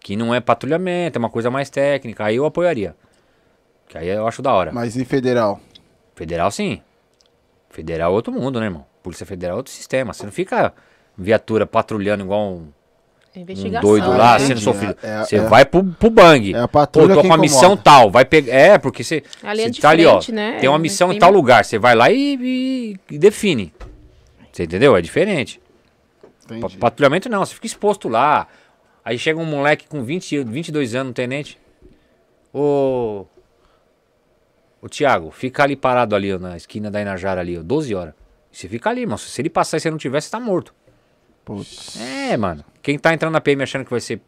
Que 0.00 0.16
não 0.16 0.34
é 0.34 0.40
patrulhamento, 0.40 1.16
é 1.16 1.20
uma 1.20 1.30
coisa 1.30 1.50
mais 1.50 1.70
técnica. 1.70 2.24
Aí 2.24 2.36
eu 2.36 2.44
apoiaria. 2.44 2.94
Que 3.88 3.98
aí 3.98 4.08
eu 4.08 4.26
acho 4.26 4.42
da 4.42 4.52
hora. 4.52 4.72
Mas 4.72 4.96
em 4.96 5.04
federal? 5.04 5.60
Federal, 6.14 6.50
sim. 6.50 6.80
Federal 7.70 8.12
é 8.12 8.14
outro 8.14 8.32
mundo, 8.32 8.58
né, 8.60 8.66
irmão? 8.66 8.84
Polícia 9.02 9.26
Federal 9.26 9.54
é 9.54 9.58
outro 9.58 9.72
sistema. 9.72 10.12
Você 10.12 10.24
não 10.24 10.32
fica 10.32 10.72
viatura 11.16 11.66
patrulhando 11.66 12.24
igual 12.24 12.52
um, 12.52 12.68
É 13.34 13.40
um 13.40 13.80
doido 13.80 14.12
Ah, 14.12 14.16
lá, 14.16 14.34
entendi. 14.34 14.46
sendo 14.48 14.60
sofrido. 14.60 14.96
É- 15.02 15.08
é- 15.20 15.24
Você 15.24 15.36
é- 15.36 15.40
vai 15.40 15.64
pro, 15.64 15.82
pro 15.84 16.10
bang. 16.10 16.54
É 16.54 16.58
a 16.58 16.68
Pô, 16.68 16.78
patrulha 16.80 17.14
tô 17.14 17.22
que 17.22 17.28
com 17.28 17.32
a 17.34 17.38
missão 17.38 17.76
tal. 17.76 18.10
Vai 18.10 18.24
pegar. 18.26 18.52
É, 18.54 18.76
porque 18.78 19.02
você. 19.02 19.22
Linha 19.42 19.54
você 19.56 19.70
de 19.70 19.80
tá 19.80 19.88
ali, 19.90 20.04
ó. 20.04 20.20
né? 20.30 20.58
Tem 20.60 20.68
uma 20.68 20.76
É 20.76 20.80
missão 20.80 21.08
em 21.08 21.12
bem 21.12 21.18
tal 21.18 21.30
lugar. 21.32 21.64
Você 21.64 21.78
vai 21.78 21.94
lá 21.94 22.10
e, 22.10 22.36
e- 22.40 22.96
e 23.14 23.18
define. 23.18 23.72
Você 24.52 24.64
entendeu? 24.64 24.94
É 24.94 25.00
diferente. 25.00 25.60
Entendi. 26.44 26.76
Patrulhamento 26.76 27.30
não, 27.30 27.42
você 27.44 27.54
fica 27.54 27.66
exposto 27.66 28.06
lá. 28.08 28.46
Aí 29.02 29.18
chega 29.18 29.40
um 29.40 29.46
moleque 29.46 29.88
com 29.88 30.02
20, 30.04 30.44
22 30.44 30.94
anos, 30.94 31.10
um 31.10 31.14
tenente. 31.14 31.58
Ô. 32.52 33.24
Ô 34.82 34.88
Thiago, 34.88 35.30
fica 35.30 35.62
ali 35.62 35.74
parado 35.76 36.14
ali, 36.14 36.34
ó, 36.34 36.38
na 36.38 36.56
esquina 36.56 36.90
da 36.90 37.00
Inajara 37.00 37.40
ali, 37.40 37.56
ó, 37.56 37.62
12 37.62 37.94
horas. 37.94 38.14
Você 38.52 38.68
fica 38.68 38.90
ali, 38.90 39.06
mano. 39.06 39.18
Se 39.18 39.40
ele 39.40 39.50
passar 39.50 39.78
e 39.78 39.80
você 39.80 39.90
não 39.90 39.98
tiver, 39.98 40.20
você 40.20 40.30
tá 40.30 40.38
morto. 40.38 40.74
Putz. 41.44 41.98
É, 42.00 42.36
mano. 42.36 42.64
Quem 42.82 42.98
tá 42.98 43.14
entrando 43.14 43.32
na 43.32 43.40
PM 43.40 43.62
achando 43.62 43.84
que 43.84 43.90
vai 43.90 44.00
ser 44.00 44.20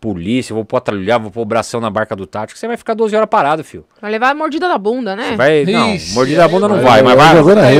polícia, 0.00 0.54
vou 0.54 0.64
patrulhar, 0.64 1.20
vou 1.20 1.30
pôr 1.30 1.42
o 1.42 1.44
bração 1.44 1.80
na 1.80 1.90
barca 1.90 2.16
do 2.16 2.26
tático, 2.26 2.58
você 2.58 2.66
vai 2.66 2.76
ficar 2.76 2.94
12 2.94 3.14
horas 3.14 3.28
parado, 3.28 3.62
filho. 3.62 3.84
Vai 4.00 4.10
levar 4.10 4.30
a 4.30 4.34
mordida 4.34 4.66
na 4.66 4.78
bunda, 4.78 5.14
né? 5.14 5.30
Você 5.30 5.36
vai. 5.36 5.64
Não, 5.66 5.94
Ixi, 5.94 6.14
mordida 6.14 6.42
na 6.42 6.48
bunda 6.48 6.68
não 6.68 6.80
vai, 6.80 7.02
mas 7.02 7.16
vai. 7.16 7.34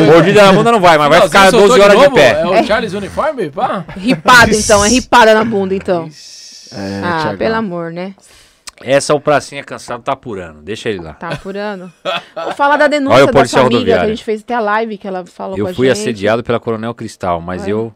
Mordida 0.04 0.42
na 0.42 0.52
bunda 0.52 0.72
não 0.72 0.80
vai, 0.80 0.98
mas 0.98 1.08
vai 1.08 1.20
ficar 1.22 1.44
você 1.46 1.50
soltou 1.50 1.68
12 1.68 1.80
horas 1.80 1.96
de, 1.96 2.04
novo? 2.04 2.14
pé. 2.14 2.40
É 2.42 2.46
o 2.46 2.64
Charles 2.66 2.92
Uniforme? 2.92 3.50
Pá? 3.50 3.86
Ripada, 3.96 4.54
então. 4.54 4.84
É 4.84 4.88
ripada 4.88 5.34
na 5.34 5.44
bunda, 5.44 5.74
então. 5.74 6.10
É, 6.72 7.00
ah, 7.02 7.18
Thiagão. 7.22 7.38
pelo 7.38 7.54
amor, 7.56 7.90
né? 7.90 8.14
Essa 8.83 9.15
o 9.15 9.20
pracinha 9.20 9.62
cansado 9.62 10.02
tá 10.02 10.12
apurando. 10.12 10.62
Deixa 10.62 10.89
ele 10.89 11.00
lá. 11.00 11.12
Tá 11.15 11.28
apurando. 11.31 11.92
Vou 12.34 12.52
falar 12.55 12.76
da 12.78 12.86
denúncia 12.89 13.15
Olha 13.17 13.25
o 13.25 13.26
da 13.26 13.33
policial 13.33 13.67
sua 13.67 13.76
amiga, 13.76 13.99
que 13.99 14.05
a 14.05 14.09
gente 14.09 14.25
fez 14.25 14.41
até 14.41 14.55
a 14.55 14.60
live, 14.60 14.97
que 14.99 15.07
ela 15.07 15.25
falou 15.26 15.55
com 15.57 15.60
Eu 15.62 15.67
a 15.68 15.75
fui 15.75 15.89
gente. 15.89 15.99
assediado 16.00 16.42
pela 16.42 16.59
Coronel 16.59 16.94
Cristal, 16.94 17.41
mas 17.41 17.62
Olha. 17.65 17.70
eu. 17.70 17.94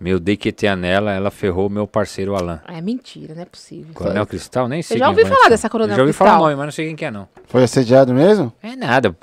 Meu 0.00 0.20
DQT 0.20 0.76
nela, 0.76 1.12
ela 1.12 1.28
ferrou 1.28 1.68
meu 1.68 1.84
parceiro 1.84 2.36
Alan. 2.36 2.60
Ah, 2.64 2.78
É 2.78 2.80
mentira, 2.80 3.34
não 3.34 3.42
é 3.42 3.44
possível. 3.44 3.92
Coronel 3.92 4.24
Cristal, 4.26 4.68
nem 4.68 4.80
sei. 4.80 4.96
já 4.96 5.06
quem 5.06 5.10
ouvi 5.10 5.24
falar 5.24 5.40
essa. 5.40 5.50
dessa 5.50 5.68
Coronel 5.68 5.92
Eu 5.92 5.96
Já 5.96 6.02
ouvi 6.02 6.12
falar 6.12 6.30
o 6.30 6.32
Cristal. 6.34 6.44
nome, 6.50 6.56
mas 6.56 6.64
não 6.66 6.72
sei 6.72 6.86
quem 6.86 6.94
que 6.96 7.04
é, 7.04 7.10
não. 7.10 7.28
Foi 7.48 7.64
assediado 7.64 8.14
mesmo? 8.14 8.52
É 8.62 8.76
nada. 8.76 9.16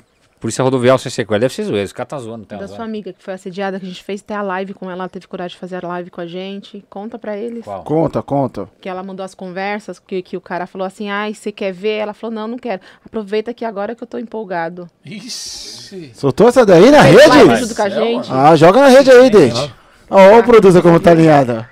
Polícia 0.46 0.62
rodoviária 0.62 0.96
sem 0.98 1.10
sequela. 1.10 1.40
Deve 1.40 1.52
ser 1.52 1.64
zoeiro. 1.64 1.84
Os 1.84 1.92
caras 1.92 2.08
tá 2.08 2.18
zoando. 2.20 2.46
Tá 2.46 2.54
Da 2.56 2.68
sua 2.68 2.76
agora. 2.76 2.88
amiga 2.88 3.12
que 3.12 3.20
foi 3.20 3.34
assediada, 3.34 3.80
que 3.80 3.84
a 3.84 3.88
gente 3.88 4.04
fez 4.04 4.20
até 4.22 4.36
a 4.36 4.42
live 4.42 4.74
com 4.74 4.84
ela, 4.88 5.02
ela 5.02 5.08
teve 5.08 5.26
coragem 5.26 5.56
de 5.56 5.58
fazer 5.60 5.84
a 5.84 5.88
live 5.88 6.08
com 6.08 6.20
a 6.20 6.26
gente. 6.26 6.84
Conta 6.88 7.18
pra 7.18 7.36
eles. 7.36 7.64
Qual? 7.64 7.82
Conta, 7.82 8.22
conta. 8.22 8.68
Que 8.80 8.88
ela 8.88 9.02
mandou 9.02 9.24
as 9.24 9.34
conversas, 9.34 9.98
que, 9.98 10.22
que 10.22 10.36
o 10.36 10.40
cara 10.40 10.68
falou 10.68 10.86
assim, 10.86 11.10
ai, 11.10 11.34
você 11.34 11.50
quer 11.50 11.72
ver? 11.72 11.96
Ela 11.96 12.14
falou, 12.14 12.32
não, 12.32 12.46
não 12.46 12.58
quero. 12.58 12.80
Aproveita 13.04 13.52
que 13.52 13.64
agora 13.64 13.96
que 13.96 14.04
eu 14.04 14.06
tô 14.06 14.18
empolgado. 14.18 14.88
Ixi. 15.04 16.12
Soltou 16.14 16.48
essa 16.48 16.64
daí 16.64 16.92
na 16.92 17.02
Fez 17.02 17.16
live 17.28 17.48
rede? 17.48 17.60
junto 17.62 17.74
com 17.74 17.82
a 17.82 17.90
Céu, 17.90 18.04
gente. 18.04 18.28
Ah, 18.30 18.54
joga 18.54 18.80
na 18.82 18.88
rede 18.88 19.10
aí, 19.10 19.28
Dente. 19.28 19.74
Ó, 20.08 20.16
ó 20.36 20.38
o 20.38 20.44
producer 20.44 20.80
como 20.80 21.00
tá 21.00 21.10
alinhada. 21.10 21.68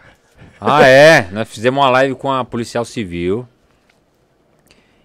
Ah, 0.60 0.84
é. 0.84 1.28
Nós 1.30 1.48
fizemos 1.48 1.80
uma 1.80 1.90
live 1.90 2.16
com 2.16 2.32
a 2.32 2.44
policial 2.44 2.84
civil. 2.84 3.46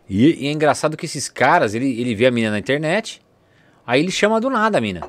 E, 0.09 0.45
e 0.45 0.48
é 0.48 0.51
engraçado 0.51 0.98
que 0.98 1.06
esses 1.06 1.30
caras, 1.30 1.75
ele, 1.75 2.01
ele 2.01 2.15
vê 2.15 2.25
a 2.25 2.31
mina 2.31 2.49
na 2.49 2.57
internet, 2.57 3.22
aí 3.92 4.01
ele 4.01 4.11
chama 4.11 4.40
do 4.40 4.50
nada 4.50 4.77
a 4.77 4.82
mina. 4.82 5.01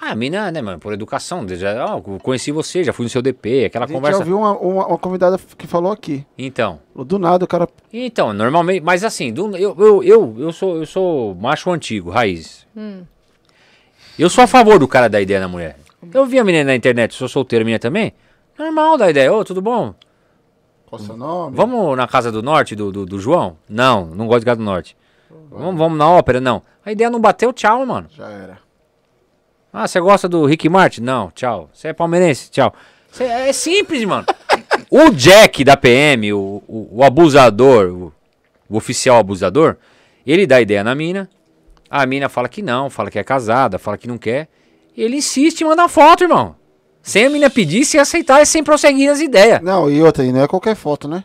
Ah, 0.00 0.12
a 0.12 0.14
mina, 0.14 0.50
né, 0.52 0.62
mano, 0.62 0.78
por 0.78 0.92
educação. 0.92 1.46
Já, 1.48 1.72
eu 1.72 2.00
conheci 2.22 2.52
você, 2.52 2.84
já 2.84 2.92
fui 2.92 3.04
no 3.04 3.10
seu 3.10 3.20
DP, 3.20 3.64
aquela 3.64 3.84
A 3.84 3.88
gente 3.88 3.94
já 3.96 3.98
conversa. 4.00 4.18
ouviu 4.20 4.38
uma, 4.38 4.52
uma, 4.56 4.86
uma 4.86 4.98
convidada 4.98 5.36
que 5.56 5.66
falou 5.66 5.90
aqui. 5.90 6.24
Então. 6.38 6.78
Do 6.94 7.18
nada 7.18 7.44
o 7.44 7.48
cara. 7.48 7.68
Então, 7.92 8.32
normalmente, 8.32 8.80
mas 8.80 9.02
assim, 9.02 9.32
do- 9.32 9.56
eu, 9.56 9.74
eu, 9.76 10.02
eu, 10.04 10.36
eu, 10.38 10.52
sou, 10.52 10.76
eu 10.76 10.86
sou 10.86 11.34
macho 11.34 11.68
antigo, 11.72 12.10
raiz. 12.10 12.64
Eu 14.18 14.30
sou 14.30 14.44
a 14.44 14.46
favor 14.46 14.78
do 14.78 14.86
cara 14.86 15.08
dar 15.08 15.20
ideia 15.20 15.40
na 15.40 15.48
mulher. 15.48 15.76
Eu 16.14 16.24
vi 16.26 16.38
a 16.38 16.44
menina 16.44 16.64
na 16.64 16.76
internet, 16.76 17.14
sou 17.14 17.28
solteiro, 17.28 17.62
a 17.62 17.66
menina 17.66 17.78
também. 17.80 18.12
Normal 18.56 18.98
dar 18.98 19.10
ideia, 19.10 19.32
ô, 19.32 19.44
tudo 19.44 19.60
bom? 19.60 19.94
Qual 20.86 21.00
seu 21.00 21.16
nome? 21.16 21.56
Vamos 21.56 21.96
na 21.96 22.06
Casa 22.06 22.30
do 22.32 22.40
Norte 22.42 22.74
do, 22.76 22.90
do, 22.92 23.04
do 23.04 23.18
João? 23.20 23.56
Não, 23.68 24.06
não 24.06 24.26
gosto 24.28 24.40
de 24.40 24.46
Casa 24.46 24.58
do 24.58 24.64
Norte. 24.64 24.96
Vamos, 25.50 25.78
vamos 25.78 25.98
na 25.98 26.08
ópera? 26.08 26.40
Não. 26.40 26.62
A 26.84 26.92
ideia 26.92 27.10
não 27.10 27.20
bateu, 27.20 27.52
tchau, 27.52 27.84
mano. 27.84 28.08
Já 28.10 28.28
era. 28.28 28.58
Ah, 29.72 29.86
você 29.86 30.00
gosta 30.00 30.28
do 30.28 30.44
Rick 30.46 30.68
Martin? 30.68 31.02
Não, 31.02 31.30
tchau. 31.30 31.68
Você 31.72 31.88
é 31.88 31.92
palmeirense? 31.92 32.50
Tchau. 32.50 32.74
Cê- 33.12 33.24
é 33.24 33.52
simples, 33.52 34.04
mano. 34.04 34.26
o 34.90 35.10
Jack 35.10 35.62
da 35.64 35.76
PM, 35.76 36.32
o, 36.32 36.62
o, 36.66 36.88
o 36.98 37.04
abusador, 37.04 37.88
o, 37.92 38.12
o 38.68 38.76
oficial 38.76 39.18
abusador, 39.18 39.76
ele 40.26 40.46
dá 40.46 40.60
ideia 40.60 40.82
na 40.82 40.94
mina, 40.94 41.28
a 41.90 42.04
mina 42.06 42.28
fala 42.28 42.48
que 42.48 42.62
não, 42.62 42.90
fala 42.90 43.10
que 43.10 43.18
é 43.18 43.24
casada, 43.24 43.78
fala 43.78 43.98
que 43.98 44.08
não 44.08 44.18
quer. 44.18 44.48
Ele 44.96 45.16
insiste 45.16 45.60
em 45.60 45.64
mandar 45.64 45.88
foto, 45.88 46.24
irmão. 46.24 46.56
Sem 47.02 47.26
a 47.26 47.30
mina 47.30 47.48
pedir, 47.48 47.84
sem 47.84 48.00
aceitar 48.00 48.42
e 48.42 48.46
sem 48.46 48.62
prosseguir 48.64 49.10
as 49.10 49.20
ideias. 49.20 49.60
Não, 49.62 49.90
e 49.90 50.02
outra, 50.02 50.24
e 50.24 50.32
não 50.32 50.42
é 50.42 50.48
qualquer 50.48 50.74
foto, 50.74 51.06
né? 51.08 51.24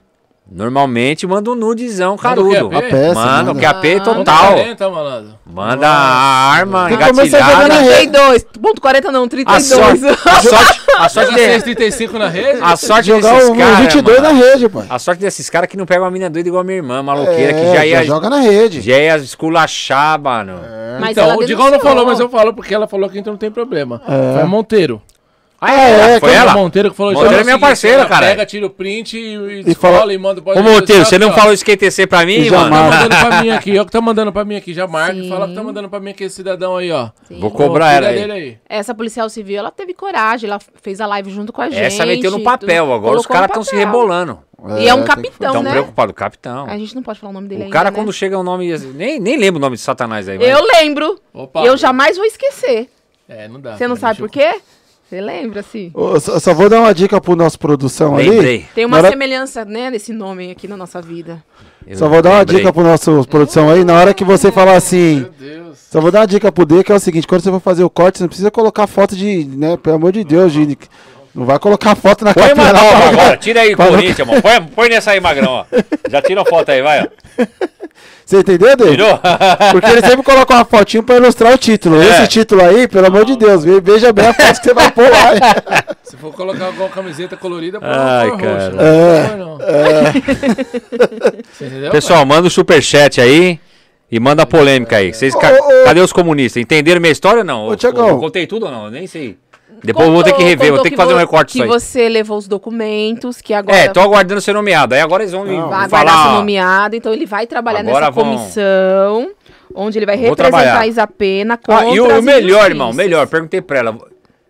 Normalmente 0.52 1.26
manda 1.26 1.50
um 1.50 1.56
nudezão 1.56 2.12
Manda 2.12 2.42
o 2.42 2.52
carudo. 2.52 2.70
QAP? 2.70 2.76
A 2.86 2.90
peça. 2.90 3.14
Manda 3.16 3.52
o 3.52 3.56
manda. 3.56 3.60
QAP 3.74 3.86
Ah, 3.96 4.00
total. 4.02 4.54
40, 4.54 4.90
malandro. 4.90 5.30
Manda 5.46 5.88
a 5.88 6.52
arma 6.52 6.88
que 6.90 6.94
a 6.96 6.98
na 6.98 7.10
engatilhada. 7.10 7.74
rede. 7.76 7.96
32. 8.12 8.44
Ponto 8.62 8.82
40 8.82 9.12
não, 9.12 9.24
A 9.24 9.28
32. 9.30 9.64
sorte, 9.68 10.06
a 10.06 10.42
sorte, 10.42 10.82
a 10.98 11.10
sorte, 11.10 11.30
de- 11.34 11.40
635 11.40 12.20
na 12.20 12.28
rede? 12.28 12.60
a 12.62 12.76
sorte 12.76 13.08
Jogar 13.08 13.34
desses 13.34 13.58
caras, 13.58 13.78
22 13.80 14.22
mano. 14.22 14.34
na 14.34 14.46
rede, 14.46 14.70
pai. 14.70 14.86
A 14.90 15.00
sorte 15.00 15.20
desses 15.22 15.50
caras 15.50 15.70
que 15.70 15.78
não 15.78 15.86
pegam 15.86 16.04
uma 16.04 16.12
mina 16.12 16.30
doida 16.30 16.48
igual 16.50 16.62
a 16.62 16.64
minha 16.64 16.78
irmã, 16.78 17.02
maloqueira, 17.02 17.52
É, 17.52 17.54
que 17.54 17.76
já 17.78 17.86
ia, 17.86 18.04
joga 18.04 18.30
na 18.30 18.40
rede. 18.42 18.82
já 18.82 18.98
ia 18.98 19.18
esculachar, 19.18 20.20
mano. 20.22 20.60
Mas 21.00 21.12
então, 21.12 21.38
o 21.38 21.46
Digão 21.46 21.72
não 21.72 21.80
falou, 21.80 22.06
mas 22.06 22.20
eu 22.20 22.30
falo 22.30 22.54
porque 22.54 22.74
ela 22.76 22.88
falou 22.88 23.10
que 23.10 23.18
então 23.18 23.34
não 23.34 23.38
tem 23.38 23.50
problema. 23.50 24.02
Foi 24.06 24.42
a 24.42 24.46
Monteiro. 24.46 25.02
Ah, 25.66 25.74
é, 25.74 26.20
Foi 26.20 26.30
que 26.30 26.36
ela? 26.36 26.52
A 26.52 26.56
Monteiro 26.56 26.92
que 26.92 26.98
falou 26.98 27.14
Monteiro 27.14 27.32
"Então 27.34 27.42
é 27.42 27.44
minha 27.46 27.56
o 27.58 27.60
parceira, 27.60 27.98
ela 28.02 28.06
cara." 28.10 28.26
Pega, 28.28 28.46
tira 28.46 28.66
o 28.66 28.70
print 28.70 29.18
e, 29.18 29.36
e, 29.36 29.64
E 29.72 29.76
fala- 29.76 30.14
e 30.14 30.18
manda 30.18 30.42
pode 30.42 30.60
Ô, 30.60 30.64
Monteiro, 30.64 31.06
você 31.06 31.18
não 31.18 31.30
ó. 31.30 31.34
falou 31.34 31.54
isso 31.54 31.64
QTC 31.66 32.06
pra 32.08 32.26
mim, 32.26 32.34
E 32.36 32.52
mano? 32.52 32.70
Tá 32.70 32.82
mandando 32.82 33.16
pra 33.28 33.42
mim 33.42 33.50
aqui, 33.52 33.80
ó, 33.80 33.86
que 33.86 33.92
tá 33.92 34.02
mandando 34.02 34.32
pra 34.34 34.46
mim 34.46 34.56
aqui, 34.56 34.74
já 34.74 34.88
marca 34.88 35.18
e 35.18 35.24
Sim. 35.24 35.30
fala 35.30 35.48
que 35.48 35.56
tá 35.56 35.64
mandando 35.64 35.90
pra 35.90 36.00
mim 36.00 36.10
aqui 36.12 36.24
esse 36.26 36.36
cidadão 36.36 36.78
aí, 36.78 36.92
ó. 36.92 37.10
Sim. 37.28 37.40
Vou 37.40 37.52
cobrar 37.52 37.86
Ô, 37.86 37.90
ela 37.90 38.08
aí. 38.10 38.32
aí. 38.32 38.58
Essa 38.70 38.94
policial 38.94 39.30
civil, 39.30 39.60
ela 39.60 39.72
teve 39.72 39.94
coragem, 39.94 40.50
ela 40.50 40.60
fez 40.82 41.00
a 41.02 41.06
live 41.08 41.30
junto 41.32 41.54
com 41.54 41.62
a 41.62 41.70
gente. 41.70 41.82
Essa 41.82 42.06
meteu 42.06 42.32
no 42.32 42.38
tudo. 42.38 42.46
papel, 42.46 42.86
agora 42.94 43.18
os 43.18 43.26
Colocou 43.26 43.36
no 43.36 43.42
caras 43.42 43.48
estão 43.50 43.64
se 43.64 43.76
rebolando. 43.76 44.40
E 44.80 44.88
é 44.88 44.94
um 44.94 45.04
tem 45.04 45.04
que 45.04 45.10
capitão, 45.10 45.48
Estão 45.50 45.64
né? 45.64 45.72
preocupados, 45.72 46.16
capitão. 46.16 46.66
A 46.70 46.78
gente 46.78 46.96
não 46.96 47.04
pode 47.04 47.20
falar 47.20 47.32
o 47.32 47.34
nome 47.34 47.50
dele 47.50 47.62
O 47.62 47.64
ainda, 47.66 47.74
cara, 47.74 47.92
né? 47.92 47.96
quando 47.98 48.14
chega 48.14 48.40
o 48.40 48.44
nome. 48.44 48.74
Nem, 48.94 49.20
nem 49.20 49.36
lembro 49.38 49.58
o 49.58 49.62
nome 49.62 49.76
de 49.76 49.82
Satanás 49.82 50.30
aí, 50.30 50.38
mas- 50.38 50.48
Eu 50.48 50.64
lembro. 50.66 51.20
Opa. 51.34 51.62
E 51.64 51.66
eu 51.66 51.76
jamais 51.76 52.16
vou 52.16 52.26
esquecer. 52.26 52.90
É, 53.28 53.48
não 53.50 53.60
dá. 53.60 53.76
Você 53.76 53.88
não 53.90 53.98
sabe 53.98 54.20
por 54.20 54.30
quê? 54.30 54.56
Você 55.14 55.22
lembra, 55.22 55.60
assim? 55.60 55.92
Ô, 55.94 56.20
só, 56.20 56.40
só 56.40 56.54
vou 56.56 56.68
dar 56.68 56.80
uma 56.80 56.92
dica 56.92 57.22
pro 57.22 57.36
nosso 57.36 57.60
produção 57.60 58.16
ali. 58.18 58.32
Lembrei. 58.32 58.66
Tem 58.74 58.84
uma 58.84 58.98
Na 58.98 59.04
hora- 59.04 59.10
semelhança, 59.12 59.64
né, 59.64 59.92
desse 59.92 60.12
nome 60.12 60.50
aqui 60.50 60.68
na 60.68 60.76
nossa 60.76 61.00
vida. 61.04 61.44
Eu 61.86 61.96
Só 61.98 62.10
vou 62.10 62.20
dar 62.20 62.32
uma 62.32 62.40
lembrei. 62.40 62.58
dica 62.58 62.74
pro 62.74 62.82
nosso 62.82 63.24
produção 63.30 63.70
aí. 63.70 63.84
Na 63.84 63.94
hora 64.00 64.12
que 64.12 64.24
você 64.24 64.52
falar 64.52 64.76
assim. 64.76 65.20
Meu 65.20 65.30
Deus. 65.40 65.78
Só 65.92 66.02
vou 66.02 66.10
dar 66.10 66.22
uma 66.22 66.26
dica 66.28 66.52
pro 66.52 66.66
D, 66.66 66.84
que 66.84 66.92
é 66.92 66.96
o 66.96 67.00
seguinte: 67.00 67.28
quando 67.28 67.42
você 67.42 67.52
for 67.52 67.60
fazer 67.60 67.84
o 67.84 67.90
corte, 67.92 68.18
você 68.18 68.24
não 68.24 68.28
precisa 68.30 68.50
colocar 68.50 68.88
foto 68.88 69.16
de. 69.16 69.46
né, 69.46 69.78
Pelo 69.78 69.98
amor 69.98 70.12
de 70.14 70.24
Deus, 70.24 70.52
de. 70.52 70.76
Não 71.36 71.46
vai 71.46 71.58
colocar 71.58 71.96
foto 71.96 72.24
na 72.24 72.34
Põe 72.34 72.54
pra- 72.54 72.70
agora, 72.70 73.38
tira 73.38 73.62
aí 73.62 73.76
Pra 73.76 73.88
Corinthians, 73.88 74.28
mano. 74.28 74.42
Põe, 74.42 74.62
põe 74.68 74.90
nessa 74.90 75.12
aí, 75.12 75.20
Magrão, 75.20 75.52
ó. 75.52 75.66
Já 76.10 76.22
tira 76.22 76.42
a 76.42 76.46
foto 76.46 76.70
aí, 76.70 76.82
vai, 76.82 77.02
ó. 77.04 77.08
Você 78.26 78.40
entendeu, 78.40 78.76
D? 78.78 78.92
Tirou? 78.92 79.20
Porque 79.72 79.90
ele 79.90 80.02
sempre 80.02 80.24
coloca 80.24 80.54
uma 80.54 80.64
fotinho 80.64 81.04
pra 81.04 81.16
ilustrar 81.18 81.54
o 81.54 81.58
título. 81.58 82.02
É. 82.02 82.08
Esse 82.08 82.28
título 82.28 82.64
aí, 82.64 82.88
pelo 82.88 83.08
amor 83.08 83.26
de 83.26 83.36
Deus, 83.36 83.64
ve- 83.66 83.82
veja 83.82 84.14
bem 84.14 84.28
a 84.28 84.34
foto 84.34 84.60
que 84.62 84.64
você 84.68 84.74
vai 84.74 84.92
pôr 84.92 85.10
lá. 85.10 85.96
Se 86.04 86.16
for 86.18 86.32
colocar 86.34 86.66
alguma 86.68 86.88
camiseta 86.90 87.36
colorida, 87.36 87.80
põe 87.82 87.90
Ai, 87.90 88.28
uma 88.30 88.38
cor 88.40 88.48
roxa. 88.48 88.72
cara. 88.72 88.84
É. 88.88 89.28
Não, 89.36 89.38
não. 89.38 89.58
Você 91.52 91.66
entendeu? 91.66 91.92
Pessoal, 91.92 92.26
manda 92.26 92.48
o 92.48 92.52
superchat 92.52 93.20
aí 93.20 93.60
e 94.12 94.20
manda 94.20 94.44
a 94.44 94.46
polêmica 94.46 94.98
aí. 94.98 95.14
Vocês, 95.14 95.36
ca- 95.36 95.52
Ô, 95.52 95.82
ô, 95.82 95.84
cadê 95.86 96.00
os 96.00 96.14
comunistas? 96.14 96.62
Entenderam 96.62 97.02
minha 97.02 97.12
história 97.12 97.40
ou 97.40 97.46
não? 97.46 97.66
Ô, 97.68 97.74
Eu- 97.74 97.76
Tiagão. 97.78 98.08
eu 98.10 98.18
contei 98.20 98.48
tudo 98.48 98.66
ou 98.68 98.72
não? 98.72 98.86
Eu 98.86 98.92
nem 98.92 99.08
sei. 99.08 99.38
Depois 99.84 100.08
eu 100.08 100.14
vou 100.14 100.24
ter 100.24 100.34
que 100.34 100.44
rever, 100.44 100.72
vou 100.74 100.82
ter 100.82 100.90
que 100.90 100.96
fazer 100.98 101.14
um 101.14 101.18
recorte 101.18 101.54
Que 101.54 101.60
disso 101.60 101.74
aí. 101.74 101.80
você 101.80 102.10
levou 102.10 102.38
os 102.38 102.48
documentos, 102.48 103.42
que 103.42 103.54
agora 103.54 103.78
É, 103.78 103.88
tô 103.88 104.00
aguardando 104.02 104.42
ser 104.42 104.54
nomeado. 104.54 104.94
Aí 104.96 105.02
agora 105.02 105.24
eles 105.24 105.32
vão 105.32 105.44
me 105.46 105.56
Não. 105.58 105.70
vai 105.70 105.86
aguardar 105.86 106.16
ser 106.16 106.24
falar. 106.24 106.38
nomeado. 106.40 106.96
Então 106.96 107.14
ele 107.14 107.26
vai 107.26 107.48
trabalhar 107.48 107.80
Agora 107.80 108.00
nessa 108.08 108.12
vão- 108.12 108.24
comissão, 108.24 109.32
onde 109.74 109.98
ele 110.00 110.06
vai 110.06 110.16
Vou 110.18 110.26
representar 110.30 110.50
trabalhar. 110.58 110.80
a 110.80 110.88
Isapena 110.88 111.58
contra 111.58 111.78
Ah, 111.88 111.96
e 111.96 112.00
o, 112.00 112.22
melhor, 112.22 112.70
irmão, 112.70 112.94
melhor. 112.94 113.28
Perguntei 113.28 113.62
pra 113.62 113.80
ela, 113.80 113.98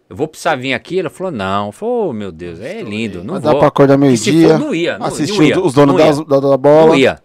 eu 0.10 0.16
vou 0.16 0.27
precisar 0.27 0.56
vir 0.56 0.74
aqui? 0.74 1.00
Ela 1.00 1.10
falou, 1.10 1.32
não. 1.32 1.72
Falou, 1.72 2.10
oh, 2.10 2.14
meu 2.14 2.32
Deus, 2.32 2.60
é 2.60 2.82
lindo, 2.82 3.24
não 3.24 3.40
dar 3.40 3.52
vou. 3.52 3.60
pra 3.60 3.68
acordar 3.69 3.98
meio-dia. 3.98 4.58
não 4.58 4.74
ia, 4.76 4.98
não, 4.98 5.08
Assistir 5.08 5.38
não 5.38 5.43
ia, 5.43 5.60
os 5.60 5.74
donos 5.74 5.95
não 5.95 6.00
ia. 6.02 6.08
das- 6.14 6.26
da, 6.26 6.40
da 6.40 6.58
bola. 6.58 6.88
Não 6.88 6.95
ia. 6.95 7.19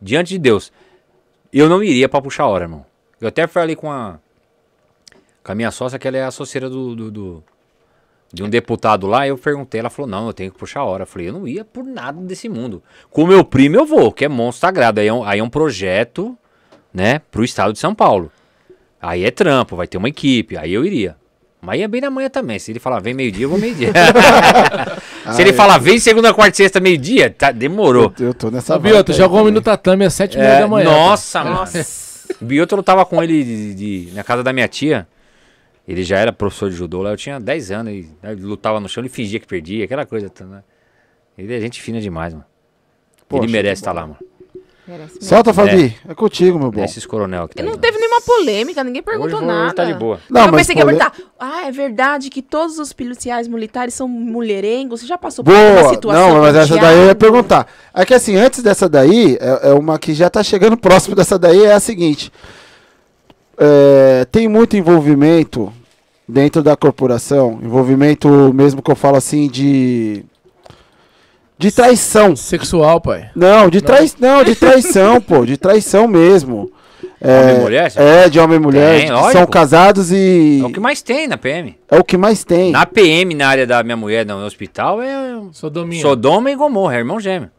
Diante 0.00 0.30
de 0.30 0.38
Deus. 0.38 0.70
Eu 1.52 1.68
não 1.68 1.82
iria 1.82 2.08
pra 2.08 2.20
puxar 2.20 2.46
hora, 2.46 2.64
irmão. 2.64 2.84
Eu 3.20 3.28
até 3.28 3.46
falei 3.46 3.74
com 3.74 3.90
a. 3.90 4.18
Com 5.48 5.52
a 5.52 5.54
minha 5.54 5.70
sócia, 5.70 5.98
que 5.98 6.06
ela 6.06 6.18
é 6.18 6.24
associada 6.24 6.68
do, 6.68 6.94
do, 6.94 7.10
do- 7.10 7.44
de 8.30 8.42
um 8.42 8.50
deputado 8.50 9.06
lá. 9.06 9.26
Eu 9.26 9.38
perguntei, 9.38 9.80
ela 9.80 9.88
falou: 9.88 10.10
não, 10.10 10.26
eu 10.26 10.34
tenho 10.34 10.52
que 10.52 10.58
puxar 10.58 10.84
hora. 10.84 11.04
Eu 11.04 11.06
falei: 11.06 11.30
eu 11.30 11.32
não 11.32 11.48
ia 11.48 11.64
por 11.64 11.82
nada 11.82 12.20
desse 12.20 12.50
mundo. 12.50 12.82
Com 13.08 13.22
o 13.22 13.26
meu 13.26 13.42
primo 13.42 13.74
eu 13.76 13.86
vou, 13.86 14.12
que 14.12 14.26
é 14.26 14.28
monstro 14.28 14.66
sagrado. 14.68 15.00
Aí 15.00 15.06
é 15.06 15.12
um, 15.14 15.24
aí 15.24 15.38
é 15.38 15.42
um 15.42 15.48
projeto, 15.48 16.36
né, 16.92 17.22
pro 17.30 17.42
estado 17.42 17.72
de 17.72 17.78
São 17.78 17.94
Paulo. 17.94 18.30
Aí 19.00 19.24
é 19.24 19.30
trampo, 19.30 19.74
vai 19.74 19.86
ter 19.86 19.96
uma 19.96 20.10
equipe. 20.10 20.54
Aí 20.58 20.70
eu 20.74 20.84
iria. 20.84 21.16
Mas 21.62 21.80
ia 21.80 21.88
bem 21.88 22.02
na 22.02 22.10
manhã 22.10 22.28
também. 22.28 22.58
Se 22.58 22.70
ele 22.70 22.78
falar 22.78 23.00
vem 23.00 23.14
meio-dia, 23.14 23.46
eu 23.46 23.48
vou 23.48 23.58
meio-dia. 23.58 23.90
Se 25.32 25.40
ele 25.40 25.54
falar 25.54 25.78
vem 25.78 25.98
segunda, 25.98 26.34
quarta 26.34 26.52
e 26.52 26.56
sexta, 26.58 26.78
meio-dia, 26.78 27.30
tá, 27.30 27.50
demorou. 27.52 28.12
Eu 28.20 28.34
tô 28.34 28.50
nessa 28.50 28.78
Bioto, 28.78 29.14
jogou 29.14 29.38
um 29.38 29.40
também. 29.44 29.54
no 29.54 29.60
tatame 29.62 30.04
às 30.04 30.12
sete 30.12 30.36
e 30.36 30.40
É, 30.40 30.44
meia 30.44 30.60
da 30.60 30.68
manhã. 30.68 30.84
Nossa, 30.90 31.42
mano. 31.42 31.56
Nossa. 31.56 31.86
O 32.38 32.44
Bioto 32.44 32.82
tava 32.82 33.06
com 33.06 33.22
ele 33.22 33.42
de, 33.42 33.74
de- 34.08 34.12
na 34.14 34.22
casa 34.22 34.42
da 34.42 34.52
minha 34.52 34.68
tia. 34.68 35.08
Ele 35.88 36.04
já 36.04 36.18
era 36.18 36.30
professor 36.32 36.68
de 36.70 36.76
judô 36.76 37.00
lá. 37.00 37.10
Eu 37.10 37.16
tinha 37.16 37.40
10 37.40 37.70
anos 37.70 37.92
e 37.94 38.08
né, 38.22 38.36
lutava 38.38 38.78
no 38.78 38.88
chão, 38.88 39.00
ele 39.02 39.08
fingia 39.08 39.40
que 39.40 39.46
perdia, 39.46 39.84
aquela 39.86 40.04
coisa. 40.04 40.30
Né? 40.40 40.62
Ele 41.38 41.54
é 41.54 41.60
gente 41.60 41.80
fina 41.80 41.98
demais, 42.00 42.34
mano. 42.34 42.44
Poxa, 43.26 43.44
ele 43.44 43.52
merece 43.52 43.80
estar 43.80 43.92
lá, 43.92 44.02
mano. 44.02 44.16
Solta, 45.20 45.52
Fabi. 45.52 45.94
É, 46.08 46.14
contigo, 46.14 46.58
meu 46.58 46.70
bom. 46.70 46.82
Esses 46.82 47.04
coronel 47.04 47.46
que 47.46 47.54
tá 47.54 47.60
E 47.60 47.62
aí, 47.62 47.68
não 47.68 47.76
né? 47.76 47.82
teve 47.82 47.98
nenhuma 47.98 48.22
polêmica, 48.22 48.82
ninguém 48.82 49.02
perguntou 49.02 49.36
Hoje, 49.38 49.46
nada. 49.46 49.66
hoje 49.66 49.74
tá 49.74 49.84
de 49.84 49.92
boa. 49.92 50.18
Não, 50.30 50.46
eu 50.46 50.52
mas 50.52 50.62
pensei 50.62 50.74
que 50.74 50.80
ia 50.80 50.84
polê- 50.86 50.96
perguntar. 50.98 51.22
Ah, 51.38 51.66
é 51.66 51.70
verdade 51.70 52.30
que 52.30 52.40
todos 52.40 52.78
os 52.78 52.90
policiais 52.94 53.46
militares 53.46 53.92
são 53.92 54.08
mulherengos? 54.08 55.00
Você 55.00 55.06
já 55.06 55.18
passou 55.18 55.44
por 55.44 55.52
uma 55.52 55.80
Boa! 55.82 55.90
situação 55.90 56.28
Não, 56.34 56.40
mas 56.40 56.56
essa 56.56 56.76
daí 56.78 56.96
eu 57.00 57.04
ia 57.04 57.14
perguntar. 57.14 57.66
É 57.92 58.06
que 58.06 58.14
assim, 58.14 58.36
antes 58.36 58.62
dessa 58.62 58.88
daí, 58.88 59.36
é, 59.40 59.68
é 59.68 59.72
uma 59.74 59.98
que 59.98 60.14
já 60.14 60.30
tá 60.30 60.42
chegando 60.42 60.74
próximo 60.74 61.14
dessa 61.14 61.38
daí, 61.38 61.64
é 61.66 61.74
a 61.74 61.80
seguinte. 61.80 62.32
É, 63.58 64.24
tem 64.30 64.46
muito 64.48 64.76
envolvimento 64.76 65.72
dentro 66.28 66.62
da 66.62 66.76
corporação, 66.76 67.58
envolvimento 67.62 68.52
mesmo 68.54 68.80
que 68.82 68.90
eu 68.90 68.96
falo 68.96 69.16
assim 69.16 69.48
de. 69.48 70.24
De 71.58 71.72
traição. 71.72 72.36
Sexual, 72.36 73.00
pai. 73.00 73.30
Não, 73.34 73.68
de 73.68 73.80
trai... 73.80 74.08
não, 74.20 74.44
de 74.44 74.54
traição, 74.54 75.18
pô, 75.22 75.44
de 75.44 75.56
traição 75.56 76.06
mesmo. 76.06 76.70
É, 77.20 77.40
Homem 77.42 77.56
e 77.56 77.60
mulher, 77.60 77.92
É, 77.96 78.28
de 78.28 78.38
homem 78.38 78.56
e 78.58 78.60
mulher, 78.60 79.00
Tem, 79.08 79.32
são 79.32 79.44
casados 79.44 80.12
e 80.12 80.60
É 80.62 80.66
o 80.66 80.70
que 80.72 80.78
mais 80.78 81.02
tem 81.02 81.26
na 81.26 81.36
PM. 81.36 81.76
é 81.90 81.98
o 81.98 82.04
que 82.04 82.16
mais 82.16 82.44
tem. 82.44 82.70
Na 82.70 82.86
PM, 82.86 83.34
na 83.34 83.48
área 83.48 83.66
da 83.66 83.82
minha 83.82 83.96
mulher, 83.96 84.24
no 84.24 84.36
hospital, 84.44 85.02
é 85.02 85.40
Sodomia. 85.50 86.00
Sodoma 86.00 86.48
e 86.48 86.54
Gomorra, 86.54 86.94
é 86.94 86.98
irmão 86.98 87.18
gêmeo. 87.18 87.50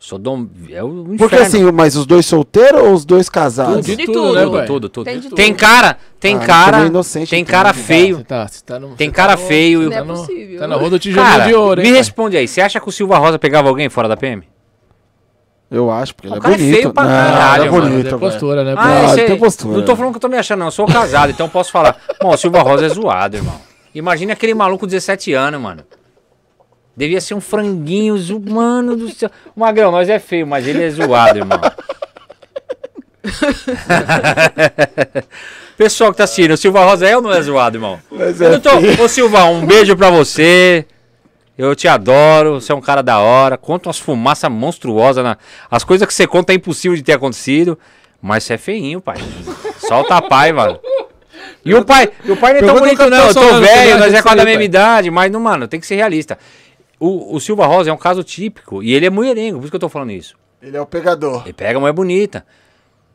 Sodoma 0.00 0.48
é 0.70 0.82
o 0.82 0.88
inferno. 1.00 1.16
Porque 1.18 1.34
assim, 1.36 1.62
mas 1.72 1.96
os 1.96 2.06
dois 2.06 2.24
solteiros 2.24 2.80
ou 2.82 2.92
os 2.92 3.04
dois 3.04 3.28
casados? 3.28 3.84
De 3.84 3.96
De 3.96 4.06
tudo, 4.06 4.14
tudo. 4.22 4.34
né, 4.34 4.42
tudo, 4.44 4.66
tudo, 4.66 4.88
tudo. 4.88 5.04
Tem 5.04 5.18
de 5.18 5.28
Tem 5.30 5.52
tudo. 5.52 5.60
cara, 5.60 5.98
tem 6.20 6.36
Ah, 6.36 6.38
cara, 6.38 6.72
também 6.76 6.86
inocente, 6.88 7.30
tem 7.30 7.40
então, 7.42 7.52
cara 7.52 7.68
né? 7.70 7.74
feio. 7.82 8.16
Você 8.18 8.24
tá, 8.24 8.46
você 8.46 8.64
tá 8.64 8.78
no, 8.78 8.88
Tem 8.94 9.10
cara 9.10 9.32
tá 9.36 9.38
feio. 9.38 9.82
Não 9.82 9.90
Tá 9.90 9.96
é 9.96 10.02
no, 10.04 10.14
possível. 10.14 10.58
tá 10.60 10.68
na 10.68 10.76
roda 10.76 10.98
do 11.00 11.12
Cara, 11.14 11.46
de 11.46 11.54
ouro, 11.54 11.80
hein, 11.80 11.86
me 11.86 11.92
pai? 11.92 11.98
responde 11.98 12.36
aí, 12.36 12.46
você 12.46 12.60
acha 12.60 12.78
que 12.80 12.88
o 12.88 12.92
Silva 12.92 13.18
Rosa 13.18 13.38
pegava 13.40 13.68
alguém 13.68 13.88
fora 13.88 14.06
da 14.08 14.16
PM? 14.16 14.44
Eu 15.70 15.90
acho, 15.90 16.14
porque 16.14 16.28
ele 16.28 16.34
O 16.34 16.38
é 16.38 16.40
cara 16.40 16.54
é 16.54 16.58
bonito. 16.58 16.74
feio 16.76 16.92
pra 16.94 17.02
não, 17.02 17.10
caralho, 17.10 17.62
ele 17.62 17.68
é 17.68 17.70
mano. 17.72 17.82
bonito, 17.90 18.02
Tem 18.02 18.04
velho. 18.04 18.18
postura, 18.20 18.64
né? 18.64 18.74
Ah? 18.78 19.10
Ah, 19.12 19.14
tem 19.16 19.36
postura. 19.36 19.76
Não 19.78 19.84
tô 19.84 19.96
falando 19.96 20.12
que 20.12 20.16
eu 20.16 20.20
tô 20.20 20.28
me 20.28 20.38
achando, 20.38 20.60
não. 20.60 20.66
Eu 20.68 20.70
sou 20.70 20.86
casado, 20.86 21.30
então 21.30 21.44
eu 21.46 21.50
posso 21.50 21.70
falar. 21.72 21.96
Bom, 22.22 22.32
o 22.32 22.36
Silva 22.38 22.62
Rosa 22.62 22.86
é 22.86 22.88
zoado, 22.88 23.36
irmão. 23.36 23.60
Imagina 23.94 24.32
aquele 24.32 24.54
maluco 24.54 24.86
de 24.86 24.92
17 24.92 25.34
anos, 25.34 25.60
mano. 25.60 25.82
Devia 26.98 27.20
ser 27.20 27.34
um 27.34 27.40
franguinho, 27.40 28.16
mano 28.50 28.96
do 28.96 29.08
céu. 29.08 29.30
O 29.54 29.60
Magrão, 29.60 29.92
nós 29.92 30.08
é 30.08 30.18
feio, 30.18 30.44
mas 30.44 30.66
ele 30.66 30.82
é 30.82 30.90
zoado, 30.90 31.38
irmão. 31.38 31.60
Pessoal 35.78 36.10
que 36.10 36.16
tá 36.16 36.24
assistindo, 36.24 36.54
o 36.54 36.56
Silva 36.56 36.84
Rosa 36.84 37.08
é 37.08 37.14
ou 37.14 37.22
não 37.22 37.32
é 37.32 37.40
zoado, 37.40 37.76
irmão? 37.76 38.00
Mas 38.10 38.40
Eu 38.40 38.54
é 38.54 38.58
tô... 38.58 38.70
Ô 39.00 39.08
Silva, 39.08 39.44
um 39.44 39.64
beijo 39.64 39.96
pra 39.96 40.10
você. 40.10 40.84
Eu 41.56 41.72
te 41.76 41.86
adoro, 41.86 42.60
você 42.60 42.72
é 42.72 42.74
um 42.74 42.80
cara 42.80 43.00
da 43.00 43.20
hora. 43.20 43.56
Conta 43.56 43.88
umas 43.88 44.00
fumaças 44.00 44.50
monstruosas. 44.50 45.22
Na... 45.22 45.38
As 45.70 45.84
coisas 45.84 46.04
que 46.04 46.12
você 46.12 46.26
conta 46.26 46.52
é 46.52 46.56
impossível 46.56 46.96
de 46.96 47.04
ter 47.04 47.12
acontecido. 47.12 47.78
Mas 48.20 48.42
você 48.42 48.54
é 48.54 48.58
feinho, 48.58 49.00
pai. 49.00 49.18
Solta 49.78 50.16
a 50.16 50.22
pai, 50.22 50.50
mano. 50.50 50.80
E 51.64 51.72
o 51.72 51.84
pai, 51.84 52.10
o 52.28 52.36
pai 52.36 52.54
não 52.54 52.58
é 52.58 52.62
tão 52.62 52.80
bonito, 52.80 53.08
não. 53.08 53.28
Eu 53.28 53.34
tô 53.34 53.60
velho, 53.60 54.00
nós 54.00 54.12
é 54.12 54.20
quase 54.20 54.36
da 54.36 54.44
mesma 54.44 54.64
idade, 54.64 55.12
mas 55.12 55.30
não, 55.30 55.38
mano, 55.38 55.68
tem 55.68 55.78
que 55.78 55.86
ser 55.86 55.94
realista. 55.94 56.36
O, 57.00 57.34
o 57.36 57.40
Silva 57.40 57.66
Rosa 57.66 57.90
é 57.90 57.92
um 57.92 57.96
caso 57.98 58.22
típico. 58.24 58.82
E 58.82 58.92
ele 58.94 59.06
é 59.06 59.10
mulherengo, 59.10 59.58
por 59.58 59.64
isso 59.64 59.70
que 59.70 59.76
eu 59.76 59.80
tô 59.80 59.88
falando 59.88 60.10
isso. 60.12 60.34
Ele 60.60 60.76
é 60.76 60.80
o 60.80 60.86
pegador. 60.86 61.42
Ele 61.44 61.52
pega 61.52 61.78
a 61.78 61.80
mulher 61.80 61.92
bonita. 61.92 62.44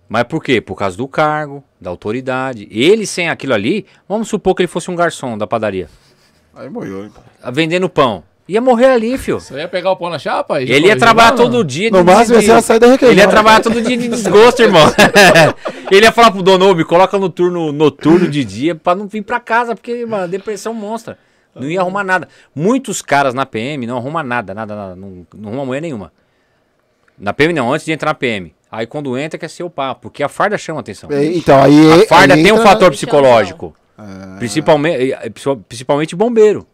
Mas 0.07 0.23
por 0.23 0.43
quê? 0.43 0.61
Por 0.61 0.75
causa 0.75 0.95
do 0.95 1.07
cargo, 1.07 1.63
da 1.79 1.89
autoridade. 1.89 2.67
Ele 2.71 3.05
sem 3.05 3.29
aquilo 3.29 3.53
ali, 3.53 3.85
vamos 4.07 4.27
supor 4.27 4.53
que 4.55 4.61
ele 4.61 4.67
fosse 4.67 4.89
um 4.91 4.95
garçom 4.95 5.37
da 5.37 5.47
padaria. 5.47 5.89
Aí 6.55 6.69
morreu, 6.69 7.03
hein, 7.05 7.11
pai. 7.41 7.51
vendendo 7.51 7.89
pão. 7.89 8.23
Ia 8.47 8.59
morrer 8.59 8.87
ali, 8.87 9.17
filho. 9.17 9.39
Você 9.39 9.55
ia 9.55 9.67
pegar 9.69 9.91
o 9.91 9.95
pão 9.95 10.09
na 10.09 10.19
chapa? 10.19 10.61
Ele 10.61 10.87
ia 10.87 10.97
trabalhar 10.97 11.31
todo 11.31 11.57
não? 11.59 11.63
dia 11.63 11.89
No 11.89 12.03
máximo, 12.03 12.37
de- 12.39 12.45
você 12.45 12.51
ia 12.51 12.61
sair 12.61 12.77
da 12.79 12.87
reclamar. 12.87 13.13
Ele 13.13 13.21
ia 13.21 13.27
trabalhar 13.29 13.61
todo 13.61 13.81
dia 13.81 13.97
de 13.97 14.07
desgosto, 14.09 14.61
irmão. 14.61 14.83
Ele 15.89 16.05
ia 16.05 16.11
falar 16.11 16.29
pro 16.31 16.43
dono, 16.43 16.69
"Ô, 16.69 16.75
me 16.75 16.83
coloca 16.83 17.17
no 17.17 17.29
turno 17.29 17.71
noturno 17.71 18.27
de 18.29 18.43
dia 18.43 18.75
pra 18.75 18.93
não 18.95 19.07
vir 19.07 19.21
pra 19.21 19.39
casa, 19.39 19.73
porque, 19.75 20.05
mano, 20.05 20.27
depressão 20.27 20.73
monstra. 20.73 21.17
Não 21.55 21.69
ia 21.69 21.81
arrumar 21.81 22.03
nada. 22.03 22.27
Muitos 22.55 23.01
caras 23.01 23.33
na 23.33 23.45
PM 23.45 23.85
não 23.85 23.97
arrumam 23.97 24.23
nada, 24.23 24.53
nada, 24.53 24.75
nada. 24.75 24.95
Não, 24.95 25.25
não 25.35 25.49
arruma 25.49 25.65
mulher 25.65 25.81
nenhuma. 25.81 26.11
Na 27.17 27.31
PM 27.33 27.53
não, 27.53 27.71
antes 27.71 27.85
de 27.85 27.91
entrar 27.91 28.09
na 28.11 28.15
PM. 28.15 28.53
Aí 28.71 28.87
quando 28.87 29.15
entra 29.17 29.37
quer 29.37 29.49
ser 29.49 29.63
o 29.63 29.69
papo, 29.69 30.01
porque 30.01 30.23
a 30.23 30.29
farda 30.29 30.57
chama 30.57 30.79
atenção. 30.79 31.09
É, 31.11 31.23
Então, 31.25 31.61
aí. 31.61 32.03
A 32.03 32.07
farda 32.07 32.33
aí 32.33 32.41
tem 32.43 32.51
um 32.51 32.55
entra- 32.55 32.69
fator 32.69 32.89
psicológico. 32.91 33.75
Ah. 33.95 34.35
Principalmente, 34.39 35.13
principalmente 35.67 36.15
bombeiro. 36.15 36.65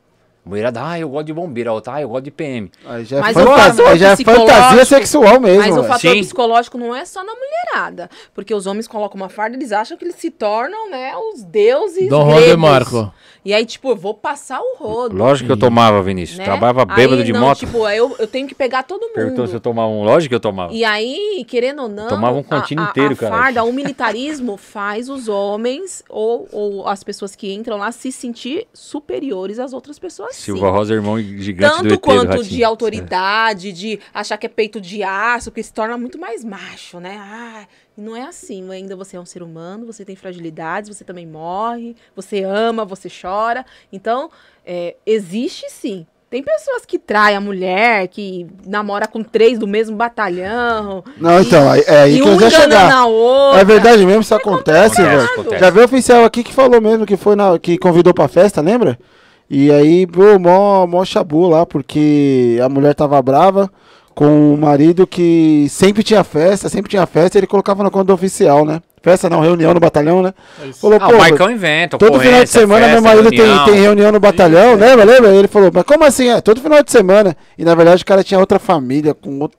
Mulherada, 0.46 0.80
ah, 0.84 0.98
eu 0.98 1.10
gosto 1.10 1.28
de 1.28 1.34
bombeiro. 1.34 1.70
A 1.70 1.74
outra, 1.74 1.96
ah, 1.96 2.02
eu 2.02 2.08
gosto 2.10 2.24
de 2.24 2.32
PM. 2.32 2.72
Aí 2.86 3.04
já 3.04 3.18
é, 3.18 3.20
Mas 3.22 3.36
o 3.36 3.40
fantasia, 3.42 3.98
já 3.98 4.12
é 4.12 4.16
fantasia 4.16 4.86
sexual 4.86 5.40
mesmo. 5.40 5.60
Mas 5.60 5.78
o 5.78 5.84
fator 5.84 6.00
Sim. 6.00 6.22
psicológico 6.22 6.78
não 6.78 6.96
é 6.96 7.04
só 7.06 7.24
na 7.24 7.34
mulherada. 7.36 8.10
Porque 8.34 8.56
os 8.56 8.66
homens 8.66 8.88
colocam 8.88 9.18
uma 9.20 9.28
farda, 9.30 9.58
eles 9.58 9.72
acham 9.74 9.98
que 9.98 10.06
eles 10.06 10.16
se 10.16 10.32
tornam, 10.32 10.90
né, 10.90 11.12
os 11.18 11.44
deuses 11.44 12.10
Dom 12.10 12.30
gregos. 12.30 12.50
De 12.52 12.58
Marco. 12.58 13.14
E 13.44 13.54
aí, 13.54 13.66
tipo, 13.66 13.90
eu 13.90 13.96
vou 13.96 14.14
passar 14.14 14.60
o 14.60 14.76
rodo. 14.78 15.16
Lógico 15.16 15.48
que 15.48 15.54
eu 15.54 15.58
tomava, 15.58 16.02
Vinícius. 16.02 16.38
né? 16.40 16.44
Trabalhava 16.44 16.86
bêbado 16.86 17.22
Aí, 17.22 17.24
de 17.24 17.34
não, 17.34 17.42
moto. 17.42 17.60
Tipo, 17.60 17.88
eu, 17.90 18.16
eu 18.20 18.28
tenho 18.28 18.48
que 18.48 18.56
pegar 18.56 18.84
todo 18.84 19.02
mundo. 19.02 19.14
Perguntou 19.14 19.48
se 19.48 19.54
eu 19.54 19.60
tomava 19.60 19.88
um. 19.88 20.04
Lógico 20.04 20.30
que 20.30 20.36
eu 20.36 20.40
tomava. 20.40 20.74
E 20.74 20.84
aí, 20.84 21.46
querendo 21.48 21.84
ou 21.84 21.90
não, 21.90 22.08
Tomava 22.08 22.38
um 22.38 22.44
a, 22.50 22.58
inteiro, 22.88 23.14
a 23.14 23.16
cara. 23.16 23.36
farda, 23.36 23.64
o 23.64 23.72
militarismo 23.72 24.58
faz 24.58 25.10
os 25.10 25.28
homens 25.28 26.04
ou, 26.10 26.48
ou 26.52 26.88
as 26.88 27.04
pessoas 27.04 27.36
que 27.36 27.54
entram 27.54 27.78
lá 27.78 27.92
se 27.92 28.12
sentir 28.12 28.68
superiores 28.74 29.60
às 29.60 29.74
outras 29.74 29.98
pessoas. 29.98 30.36
sim. 30.36 30.50
Silva 30.50 30.70
Rosa, 30.72 30.94
irmão 30.94 31.20
gigante 31.20 31.78
do 31.78 31.78
Tanto 31.78 31.86
ET 31.88 31.92
do 31.94 32.00
quanto 32.00 32.28
Ratinho. 32.30 32.44
de 32.44 32.64
autoridade, 32.64 33.72
de 33.72 34.00
achar 34.14 34.38
que 34.38 34.46
é 34.46 34.50
peito 34.50 34.82
de 34.82 35.04
aço, 35.04 35.52
que 35.52 35.62
se 35.62 35.74
torna 35.74 35.98
muito 35.98 36.20
mais 36.20 36.44
macho, 36.44 37.00
né? 37.00 37.18
Ah, 37.20 37.68
e 38.00 38.02
não 38.02 38.16
é 38.16 38.24
assim. 38.24 38.68
Ainda 38.72 38.96
você 38.96 39.18
é 39.18 39.20
um 39.20 39.26
ser 39.26 39.44
humano, 39.44 39.86
você 39.86 40.06
tem 40.06 40.16
fragilidades, 40.16 40.90
você 40.90 41.04
também 41.04 41.28
morre, 41.28 41.96
você 42.16 42.44
ama, 42.44 42.86
você 42.86 43.10
chora. 43.10 43.66
Então, 43.92 44.32
é, 44.66 44.96
existe 45.06 45.70
sim. 45.70 46.08
Tem 46.30 46.42
pessoas 46.42 46.86
que 46.86 46.98
traem 46.98 47.36
a 47.36 47.42
mulher, 47.42 48.08
que 48.08 48.48
namora 48.66 49.08
com 49.08 49.22
três 49.24 49.58
do 49.60 49.68
mesmo 49.68 49.98
batalhão. 49.98 51.04
Não, 51.18 51.42
então, 51.42 51.74
é, 51.74 51.80
é 51.82 52.02
aí 52.04 52.18
e 52.18 52.22
que 52.22 52.28
eu 52.28 52.34
um 52.34 52.40
ia 52.40 52.48
enganando 52.48 52.62
chegar. 52.62 52.94
a 52.94 53.06
outra. 53.06 53.62
É 53.62 53.66
verdade 53.66 54.06
mesmo, 54.06 54.22
isso 54.22 54.36
acontece, 54.36 55.02
Acontece, 55.02 55.18
velho. 55.18 55.32
acontece. 55.34 55.60
Já 55.60 55.70
viu 55.72 55.82
o 55.82 55.86
oficial 55.86 56.24
aqui 56.24 56.44
que 56.44 56.54
falou 56.54 56.80
mesmo 56.80 57.06
que 57.06 57.18
foi 57.18 57.36
na, 57.36 57.58
que 57.60 57.78
convidou 57.80 58.14
pra 58.14 58.28
festa, 58.28 58.62
lembra? 58.62 58.98
E 59.50 59.72
aí, 59.72 60.06
pô, 60.06 60.38
mó, 60.40 60.86
mó 60.86 61.04
chabu 61.04 61.50
lá, 61.50 61.66
porque 61.66 62.60
a 62.64 62.70
mulher 62.70 62.94
tava 62.94 63.20
brava 63.22 63.70
com 64.20 64.54
o 64.54 64.58
marido 64.58 65.08
que 65.08 65.66
sempre 65.70 66.04
tinha 66.04 66.26
festa, 66.26 66.68
sempre 66.68 66.90
tinha 66.90 67.06
festa, 67.08 67.38
e 67.38 67.40
ele 67.40 67.48
colocava 67.48 67.82
na 67.86 67.90
conta 67.90 68.04
do 68.04 68.14
oficial, 68.14 68.66
né? 68.66 68.82
Festa 69.02 69.30
não, 69.30 69.40
reunião 69.40 69.74
no 69.74 69.80
batalhão, 69.80 70.22
né? 70.22 70.34
Falou, 70.74 70.98
Ah, 71.02 71.08
pô, 71.08 71.16
o 71.16 71.18
Maicão 71.20 71.50
inventa. 71.50 71.98
todo 71.98 72.10
final 72.10 72.22
de 72.22 72.28
ocorrência, 72.28 72.60
semana 72.60 72.80
meu 72.88 72.96
festa, 72.98 73.02
marido 73.10 73.30
tem, 73.30 73.40
reunião. 73.40 73.66
tem 73.66 73.76
reunião 73.82 74.12
no 74.12 74.20
batalhão, 74.20 74.76
lembra, 74.76 75.06
lembra? 75.06 75.34
Ele 75.34 75.48
falou, 75.48 75.72
mas 75.74 75.84
como 75.86 76.04
assim? 76.04 76.28
É, 76.28 76.42
todo 76.42 76.60
final 76.60 76.84
de 76.84 76.92
semana. 76.92 77.34
E 77.58 77.64
na 77.64 77.74
verdade 77.76 78.04
o 78.04 78.06
cara 78.06 78.22
tinha 78.22 78.38
outra 78.42 78.60
família, 78.60 79.14
com 79.14 79.40
outro, 79.40 79.58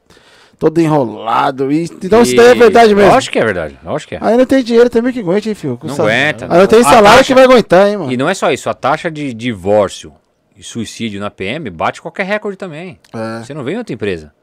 todo 0.58 0.78
enrolado. 0.78 1.72
E, 1.72 1.84
então 1.84 2.20
isso 2.20 2.36
daí 2.36 2.48
é 2.48 2.54
E- 2.54 2.58
verdade 2.58 2.94
mesmo. 2.94 3.10
Lógico 3.12 3.32
que 3.32 3.38
é 3.38 3.44
verdade. 3.46 3.78
Lógico 3.82 4.10
que 4.10 4.14
é. 4.16 4.18
Aí 4.20 4.36
não 4.36 4.44
tem 4.44 4.62
dinheiro 4.62 4.90
também 4.90 5.10
que 5.10 5.20
aguente, 5.20 5.48
hein, 5.48 5.54
filho? 5.54 5.78
Com 5.78 5.86
Não 5.86 5.94
sal- 5.94 6.04
aguenta. 6.06 6.46
Aí 6.50 6.58
não 6.58 6.66
tem 6.66 6.82
salário 6.82 7.04
taxa- 7.04 7.24
que 7.24 7.34
vai 7.34 7.44
aguentar, 7.44 7.88
hein, 7.88 7.96
mano. 7.96 8.12
E 8.12 8.16
não 8.18 8.28
é 8.28 8.34
só 8.34 8.52
isso. 8.52 8.68
A 8.68 8.74
taxa 8.74 9.10
de 9.10 9.32
divórcio 9.32 10.12
e 10.54 10.62
suicídio 10.62 11.18
na 11.18 11.30
PM 11.30 11.70
bate 11.70 12.02
qualquer 12.02 12.26
recorde 12.26 12.58
também. 12.58 12.98
É. 13.14 13.42
Você 13.42 13.54
não 13.54 13.64
vê 13.64 13.72
em 13.72 13.78
outra 13.78 13.94
empresa. 13.94 14.34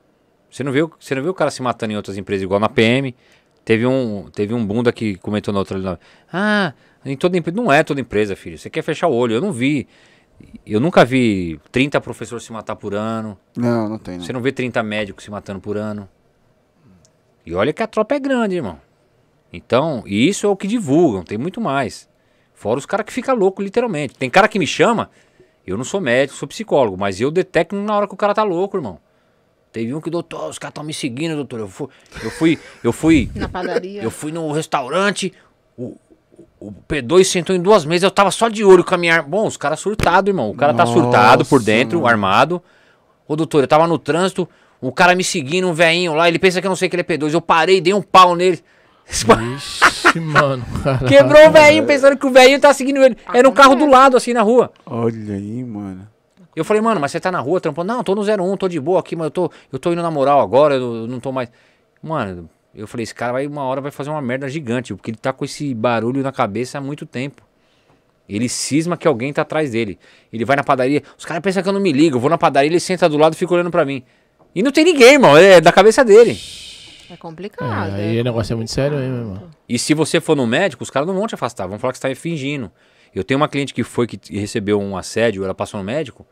Você 0.58 0.64
não 0.64 0.72
o- 0.72 0.92
você 1.00 1.14
não 1.14 1.22
vê 1.22 1.30
o 1.30 1.34
cara 1.36 1.52
se 1.52 1.62
matando 1.62 1.94
em 1.94 1.96
outras 1.96 2.18
empresas 2.18 2.42
igual 2.44 2.60
na 2.60 2.68
PM. 2.68 3.14
Teve 3.64 3.86
um, 3.86 4.28
teve 4.34 4.54
um 4.56 4.66
bunda 4.66 4.92
que 4.92 5.16
comentou 5.18 5.54
na 5.54 5.60
outra 5.60 5.78
ali. 5.78 6.00
Ah, 6.34 6.74
em 7.06 7.16
toda 7.16 7.38
empresa. 7.38 7.56
Não 7.56 7.72
é 7.72 7.84
toda 7.84 8.02
empresa, 8.02 8.36
filho. 8.36 8.58
Você 8.58 8.70
quer 8.70 8.82
fechar 8.82 9.08
o 9.08 9.14
olho. 9.14 9.36
Eu 9.36 9.42
não 9.42 9.52
vi. 9.52 9.88
Eu 10.66 10.80
nunca 10.80 11.06
vi 11.06 11.60
30 11.72 12.02
professores 12.02 12.44
se 12.44 12.52
matar 12.52 12.76
por 12.76 12.96
ano. 12.96 13.38
Não, 13.56 13.88
não 13.88 14.00
tem, 14.00 14.18
não. 14.18 14.26
Você 14.26 14.34
não 14.34 14.42
vê 14.42 14.52
30 14.52 14.82
médicos 14.82 15.24
se 15.24 15.30
matando 15.30 15.60
por 15.60 15.78
ano. 15.78 16.10
E 17.46 17.54
olha 17.54 17.72
que 17.72 17.84
a 17.84 17.88
tropa 17.88 18.16
é 18.16 18.20
grande, 18.20 18.56
irmão. 18.56 18.80
Então, 19.52 20.04
e 20.06 20.28
isso 20.28 20.46
é 20.46 20.50
o 20.50 20.56
que 20.56 20.68
divulgam, 20.68 21.24
tem 21.24 21.38
muito 21.38 21.62
mais. 21.62 22.10
Fora 22.54 22.78
os 22.80 22.86
caras 22.86 23.06
que 23.06 23.14
ficam 23.14 23.36
loucos, 23.36 23.64
literalmente. 23.64 24.16
Tem 24.16 24.30
cara 24.30 24.48
que 24.48 24.60
me 24.60 24.68
chama, 24.68 25.10
eu 25.66 25.78
não 25.78 25.84
sou 25.84 26.02
médico, 26.02 26.38
sou 26.38 26.48
psicólogo, 26.48 26.98
mas 26.98 27.22
eu 27.22 27.32
detecto 27.32 27.76
na 27.76 27.96
hora 27.96 28.08
que 28.08 28.14
o 28.14 28.18
cara 28.18 28.34
tá 28.34 28.44
louco, 28.44 28.76
irmão. 28.78 29.00
Teve 29.72 29.94
um 29.94 30.02
que, 30.02 30.10
doutor, 30.10 30.50
os 30.50 30.58
caras 30.58 30.72
estão 30.72 30.84
me 30.84 30.94
seguindo, 30.94 31.36
doutor. 31.36 31.60
Eu 31.60 31.68
fui, 31.68 31.88
eu 32.24 32.32
fui, 32.32 32.60
eu 32.84 32.92
fui, 32.94 33.30
Na 33.36 33.48
padaria. 33.50 34.02
eu 34.02 34.10
fui 34.10 34.32
no 34.32 34.52
restaurante, 34.52 35.32
o, 35.78 35.96
o 36.60 36.72
P2 36.90 37.24
sentou 37.26 37.56
em 37.56 37.62
duas 37.62 37.86
mesas, 37.86 38.04
eu 38.04 38.12
tava 38.12 38.32
só 38.32 38.48
de 38.50 38.64
olho 38.64 38.84
com 38.84 38.96
a 38.96 38.98
minha 38.98 39.14
arma. 39.16 39.28
Bom, 39.30 39.46
os 39.46 39.58
caras 39.58 39.80
surtados, 39.80 40.30
irmão. 40.30 40.50
O 40.50 40.56
cara 40.56 40.74
tá 40.74 40.86
surtado 40.86 41.46
por 41.46 41.60
Nossa, 41.60 41.66
dentro, 41.66 41.98
mano. 42.00 42.08
armado. 42.10 42.64
Ô, 43.28 43.36
doutor, 43.36 43.62
eu 43.64 43.68
tava 43.68 43.86
no 43.88 44.00
trânsito, 44.00 44.48
um 44.82 44.90
cara 44.90 45.14
me 45.14 45.24
seguindo, 45.24 45.68
um 45.68 45.74
velhinho 45.74 46.14
lá, 46.14 46.28
ele 46.28 46.40
pensa 46.40 46.60
que 46.62 46.66
eu 46.66 46.70
não 46.70 46.76
sei 46.76 46.88
que 46.90 46.96
ele 46.96 47.02
é 47.02 47.06
P2. 47.06 47.34
Eu 47.34 47.42
parei, 47.42 47.82
dei 47.82 47.94
um 47.94 48.02
pau 48.02 48.36
nele. 48.36 48.64
Ixi, 49.10 50.20
mano. 50.20 50.66
caralho. 50.84 51.08
Quebrou 51.08 51.48
o 51.48 51.52
velhinho, 51.52 51.86
pensando 51.86 52.18
que 52.18 52.26
o 52.26 52.32
velhinho 52.32 52.60
tá 52.60 52.74
seguindo 52.74 53.02
ele. 53.04 53.16
Era 53.34 53.48
um 53.48 53.54
carro 53.54 53.76
do 53.76 53.86
lado, 53.90 54.18
assim, 54.18 54.34
na 54.34 54.42
rua. 54.42 54.72
Olha 54.86 55.36
aí, 55.36 55.64
mano. 55.64 56.08
Eu 56.58 56.66
falei, 56.66 56.82
mano, 56.82 57.00
mas 57.00 57.12
você 57.12 57.20
tá 57.20 57.32
na 57.32 57.40
rua 57.40 57.62
trampando? 57.62 57.94
Não, 57.94 58.04
tô 58.04 58.16
no 58.16 58.24
01, 58.24 58.58
tô 58.58 58.68
de 58.68 58.80
boa 58.80 59.00
aqui, 59.00 59.16
mas 59.16 59.26
eu 59.26 59.32
tô, 59.32 59.52
eu 59.72 59.78
tô 59.78 59.94
indo 59.94 60.02
na 60.02 60.10
moral 60.10 60.42
agora, 60.42 60.74
eu 60.74 61.06
não 61.06 61.20
tô 61.20 61.32
mais. 61.32 61.52
Mano, 62.02 62.50
eu 62.74 62.88
falei, 62.88 63.04
esse 63.04 63.14
cara 63.14 63.32
vai 63.34 63.46
uma 63.46 63.62
hora 63.64 63.80
vai 63.80 63.92
fazer 63.92 64.10
uma 64.10 64.24
merda 64.24 64.50
gigante, 64.50 64.92
porque 64.96 65.12
ele 65.12 65.20
tá 65.20 65.32
com 65.32 65.46
esse 65.46 65.72
barulho 65.76 66.24
na 66.24 66.32
cabeça 66.32 66.80
há 66.80 66.82
muito 66.82 67.06
tempo. 67.06 67.44
Ele 68.28 68.50
cisma 68.50 68.98
que 68.98 69.08
alguém 69.08 69.32
tá 69.32 69.44
atrás 69.44 69.70
dele. 69.70 70.00
Ele 70.34 70.44
vai 70.46 70.56
na 70.56 70.64
padaria, 70.64 71.04
os 71.16 71.26
caras 71.26 71.44
pensam 71.44 71.62
que 71.62 71.70
eu 71.70 71.74
não 71.74 71.80
me 71.80 71.92
ligo, 71.92 72.18
eu 72.18 72.20
vou 72.20 72.30
na 72.30 72.40
padaria, 72.40 72.72
ele 72.72 72.80
senta 72.80 73.08
do 73.08 73.18
lado 73.18 73.34
e 73.34 73.38
fica 73.38 73.54
olhando 73.54 73.70
pra 73.70 73.86
mim. 73.86 74.04
E 74.56 74.64
não 74.64 74.72
tem 74.72 74.84
ninguém, 74.84 75.14
irmão, 75.14 75.38
é 75.38 75.62
da 75.62 75.72
cabeça 75.72 76.04
dele. 76.04 76.36
É 77.08 77.16
complicado. 77.18 77.96
É, 77.96 78.02
aí 78.02 78.20
o 78.20 78.24
negócio 78.24 78.54
é 78.54 78.56
muito 78.56 78.72
sério 78.72 78.98
aí, 78.98 79.08
meu 79.08 79.20
irmão. 79.20 79.44
E 79.70 79.78
se 79.78 79.94
você 79.94 80.20
for 80.20 80.36
no 80.36 80.48
médico, 80.48 80.82
os 80.82 80.90
caras 80.90 81.08
não 81.08 81.14
vão 81.14 81.28
te 81.28 81.36
afastar, 81.36 81.68
vão 81.68 81.78
falar 81.78 81.94
que 81.94 82.00
você 82.00 82.10
tá 82.10 82.16
fingindo. 82.16 82.72
Eu 83.14 83.24
tenho 83.24 83.40
uma 83.40 83.48
cliente 83.48 83.76
que 83.76 83.84
foi 83.84 84.08
que 84.08 84.20
recebeu 84.36 84.82
um 84.82 84.98
assédio, 84.98 85.44
ela 85.44 85.54
passou 85.54 85.80
no 85.80 85.84
médico, 85.86 86.26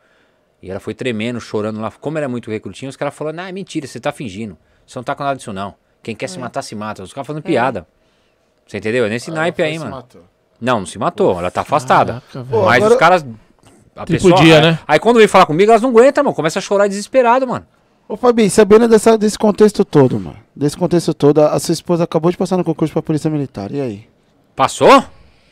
e 0.65 0.71
ela 0.71 0.79
foi 0.79 0.93
tremendo, 0.95 1.39
chorando 1.39 1.79
lá. 1.79 1.91
Como 1.91 2.17
era 2.17 2.27
muito 2.27 2.49
recrutinho, 2.49 2.89
os 2.89 2.95
caras 2.95 3.13
falaram, 3.13 3.37
não, 3.37 3.43
é 3.43 3.51
mentira, 3.51 3.85
você 3.85 3.99
tá 3.99 4.11
fingindo. 4.11 4.57
Você 4.85 4.97
não 4.97 5.03
tá 5.03 5.13
com 5.13 5.23
nada 5.23 5.37
disso 5.37 5.53
não. 5.53 5.75
Quem 6.01 6.15
quer 6.15 6.27
se 6.27 6.39
matar, 6.39 6.61
se 6.61 6.75
mata. 6.75 7.03
Os 7.03 7.13
caras 7.13 7.27
fazendo 7.27 7.43
piada. 7.43 7.87
Você 8.67 8.77
entendeu? 8.77 9.05
É 9.05 9.09
nesse 9.09 9.29
naipe 9.31 9.61
aí, 9.61 9.77
mano. 9.77 10.03
Não, 10.59 10.79
não 10.79 10.85
se 10.85 10.97
matou, 10.97 11.37
ela 11.37 11.51
tá 11.51 11.61
afastada. 11.61 12.23
Caraca. 12.31 12.55
Mas 12.65 12.75
agora- 12.77 12.93
os 12.93 12.99
caras... 12.99 13.25
A 13.95 14.01
Tipo 14.05 14.23
pessoa, 14.23 14.41
dia, 14.41 14.55
aí, 14.57 14.61
né? 14.61 14.79
aí 14.85 14.99
quando 14.99 15.17
vem 15.19 15.27
falar 15.27 15.45
comigo, 15.45 15.71
elas 15.71 15.81
não 15.81 15.89
aguentam, 15.89 16.21
mano. 16.23 16.35
Começa 16.35 16.59
a 16.59 16.61
chorar 16.61 16.87
desesperado, 16.87 17.47
mano. 17.47 17.65
Ô, 18.09 18.17
Fabi, 18.17 18.49
sabendo 18.49 18.87
dessa, 18.89 19.17
desse 19.17 19.39
contexto 19.39 19.85
todo, 19.85 20.19
mano. 20.19 20.35
Desse 20.53 20.75
contexto 20.75 21.13
todo, 21.13 21.39
a, 21.41 21.53
a 21.53 21.59
sua 21.59 21.71
esposa 21.73 22.03
acabou 22.03 22.29
de 22.29 22.35
passar 22.37 22.57
no 22.57 22.63
concurso 22.65 22.91
pra 22.91 23.01
Polícia 23.01 23.29
Militar. 23.31 23.71
E 23.71 23.79
aí? 23.79 24.07
Passou? 24.53 25.01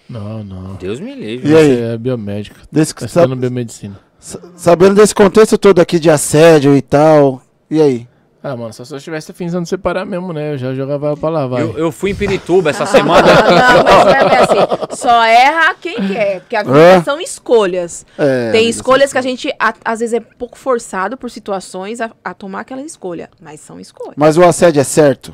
Não, 0.09 0.43
não. 0.43 0.75
Deus 0.75 0.99
me 0.99 1.15
livre. 1.15 1.49
E 1.49 1.55
aí? 1.55 1.81
É 1.93 1.97
biomédico. 1.97 2.57
Desse, 2.69 2.93
Tá 2.93 3.01
sa- 3.01 3.21
estudando 3.21 3.35
biomedicina. 3.39 3.97
Sa- 4.23 4.39
sabendo 4.55 4.95
desse 4.95 5.13
contexto 5.13 5.57
todo 5.57 5.79
aqui 5.81 5.99
de 5.99 6.09
assédio 6.09 6.75
e 6.75 6.81
tal. 6.81 7.41
E 7.69 7.81
aí? 7.81 8.07
Ah, 8.45 8.57
mano, 8.57 8.73
só 8.73 8.83
se 8.83 8.93
eu 8.93 8.97
estivesse 8.97 9.31
fingindo 9.31 9.65
separar 9.65 10.05
mesmo, 10.05 10.33
né? 10.33 10.51
Eu 10.53 10.57
já 10.57 10.73
jogava 10.73 11.15
pra 11.15 11.29
lá, 11.29 11.47
vai. 11.47 11.61
Eu, 11.61 11.77
eu 11.77 11.91
fui 11.93 12.11
em 12.11 12.15
Pirituba 12.15 12.71
essa 12.71 12.85
semana. 12.87 13.25
Não, 13.25 13.83
mas 13.85 14.07
é 14.07 14.37
assim, 14.37 14.95
só 14.97 15.23
erra 15.23 15.75
quem 15.79 15.95
quer, 16.07 16.41
porque 16.41 16.55
a 16.57 16.63
vida 16.63 16.77
É. 16.77 17.03
são 17.03 17.21
escolhas. 17.21 18.05
É, 18.17 18.51
Tem 18.51 18.67
escolhas 18.67 19.13
que 19.13 19.17
a 19.17 19.21
gente, 19.21 19.49
a- 19.57 19.73
às 19.85 20.01
vezes, 20.01 20.13
é 20.13 20.19
pouco 20.19 20.57
forçado 20.57 21.15
por 21.15 21.31
situações 21.31 22.01
a, 22.01 22.11
a 22.23 22.33
tomar 22.33 22.59
aquela 22.61 22.81
escolha, 22.81 23.29
mas 23.41 23.61
são 23.61 23.79
escolhas. 23.79 24.15
Mas 24.17 24.37
o 24.37 24.43
assédio 24.43 24.81
é 24.81 24.83
certo? 24.83 25.33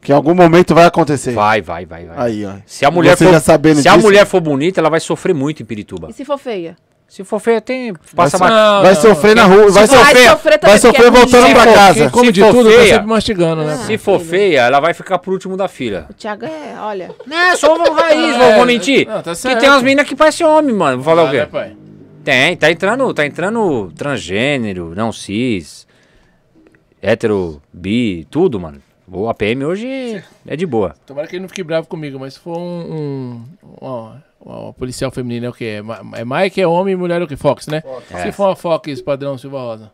Que 0.00 0.12
em 0.12 0.14
algum 0.14 0.34
momento 0.34 0.74
vai 0.74 0.86
acontecer. 0.86 1.32
Vai, 1.32 1.60
vai, 1.60 1.84
vai, 1.84 2.06
vai. 2.06 2.16
Aí, 2.18 2.46
ó. 2.46 2.52
Se 2.66 2.84
a 2.86 2.90
mulher 2.90 3.16
Você 3.16 3.24
for, 3.24 3.40
se 3.40 3.50
a 3.52 3.56
disso? 3.56 3.98
mulher 3.98 4.24
for 4.26 4.40
bonita, 4.40 4.80
ela 4.80 4.88
vai 4.88 5.00
sofrer 5.00 5.34
muito 5.34 5.60
em 5.62 5.66
Pirituba. 5.66 6.08
E 6.08 6.12
se 6.12 6.24
for 6.24 6.38
feia? 6.38 6.76
Se 7.10 7.24
for 7.24 7.40
feia, 7.40 7.60
tem 7.60 7.92
passa 8.14 8.38
Vai, 8.38 8.50
Não, 8.50 8.82
vai 8.82 8.94
não. 8.94 9.00
sofrer 9.00 9.34
na 9.34 9.44
rua, 9.44 9.68
vai 9.68 9.84
Vai 9.84 9.86
sofrer, 9.88 10.28
sofrer 10.30 10.50
vai 10.50 10.58
porque 10.60 10.78
sofrer 10.78 11.06
é 11.06 11.10
voltando 11.10 11.52
pra 11.52 11.64
for- 11.64 11.74
casa. 11.74 11.94
Quem 12.00 12.10
come 12.10 12.26
Se 12.26 12.32
de 12.32 12.40
for 12.40 12.50
tudo 12.52 12.70
tá 12.70 12.76
feia- 12.76 12.94
sempre 12.94 13.06
mastigando, 13.08 13.64
né? 13.64 13.76
Se 13.78 13.98
for 13.98 14.20
feia, 14.20 14.60
ela 14.60 14.78
vai 14.78 14.94
ficar 14.94 15.18
por 15.18 15.32
último 15.32 15.56
da 15.56 15.66
fila. 15.66 16.06
O 16.08 16.14
Thiago 16.14 16.44
é, 16.46 16.76
olha. 16.80 17.10
Não, 17.26 17.56
só 17.56 17.74
uma 17.74 17.90
raiz, 18.00 18.36
É, 18.36 18.38
vou, 18.38 18.52
vou 18.58 18.64
mentir. 18.66 19.08
não, 19.08 19.22
tá 19.22 19.32
que 19.32 19.36
certo. 19.38 19.58
tem 19.58 19.68
umas 19.68 19.82
meninas 19.82 20.06
que 20.06 20.14
parecem 20.14 20.46
homem, 20.46 20.72
mano. 20.72 20.98
Vou 20.98 21.04
falar 21.04 21.22
Ah, 21.22 21.24
o 21.26 21.30
quê? 21.32 21.38
né, 21.38 21.46
pai? 21.46 21.76
Tem, 22.22 22.56
tá 22.56 22.70
entrando, 22.70 23.12
tá 23.12 23.26
entrando 23.26 23.90
transgênero, 23.96 24.94
não 24.94 25.10
cis, 25.10 25.88
hétero, 27.02 27.60
bi, 27.72 28.26
tudo, 28.30 28.60
mano. 28.60 28.80
O 29.12 29.28
APM 29.28 29.64
hoje 29.64 30.22
é 30.46 30.54
de 30.54 30.64
boa. 30.64 30.94
Tomara 31.04 31.26
que 31.26 31.34
ele 31.34 31.42
não 31.42 31.48
fique 31.48 31.64
bravo 31.64 31.88
comigo, 31.88 32.20
mas 32.20 32.34
se 32.34 32.40
for 32.40 32.56
um. 32.56 32.62
um 32.92 33.44
ó, 33.80 34.12
uma 34.40 34.72
policial 34.72 35.10
feminina 35.10 35.46
é 35.46 35.50
o 35.50 35.52
quê? 35.52 35.80
É, 36.14 36.20
é 36.20 36.24
Mike, 36.24 36.60
é 36.60 36.66
homem 36.66 36.94
e 36.94 36.96
mulher 36.96 37.20
é 37.20 37.24
o 37.24 37.28
quê? 37.28 37.36
Fox, 37.36 37.66
né? 37.66 37.80
Fox. 37.82 38.06
Se 38.08 38.14
É. 38.28 38.32
for 38.32 38.48
uma 38.48 38.56
Fox 38.56 39.00
padrão 39.02 39.36
Silva 39.38 39.60
Rosa. 39.60 39.92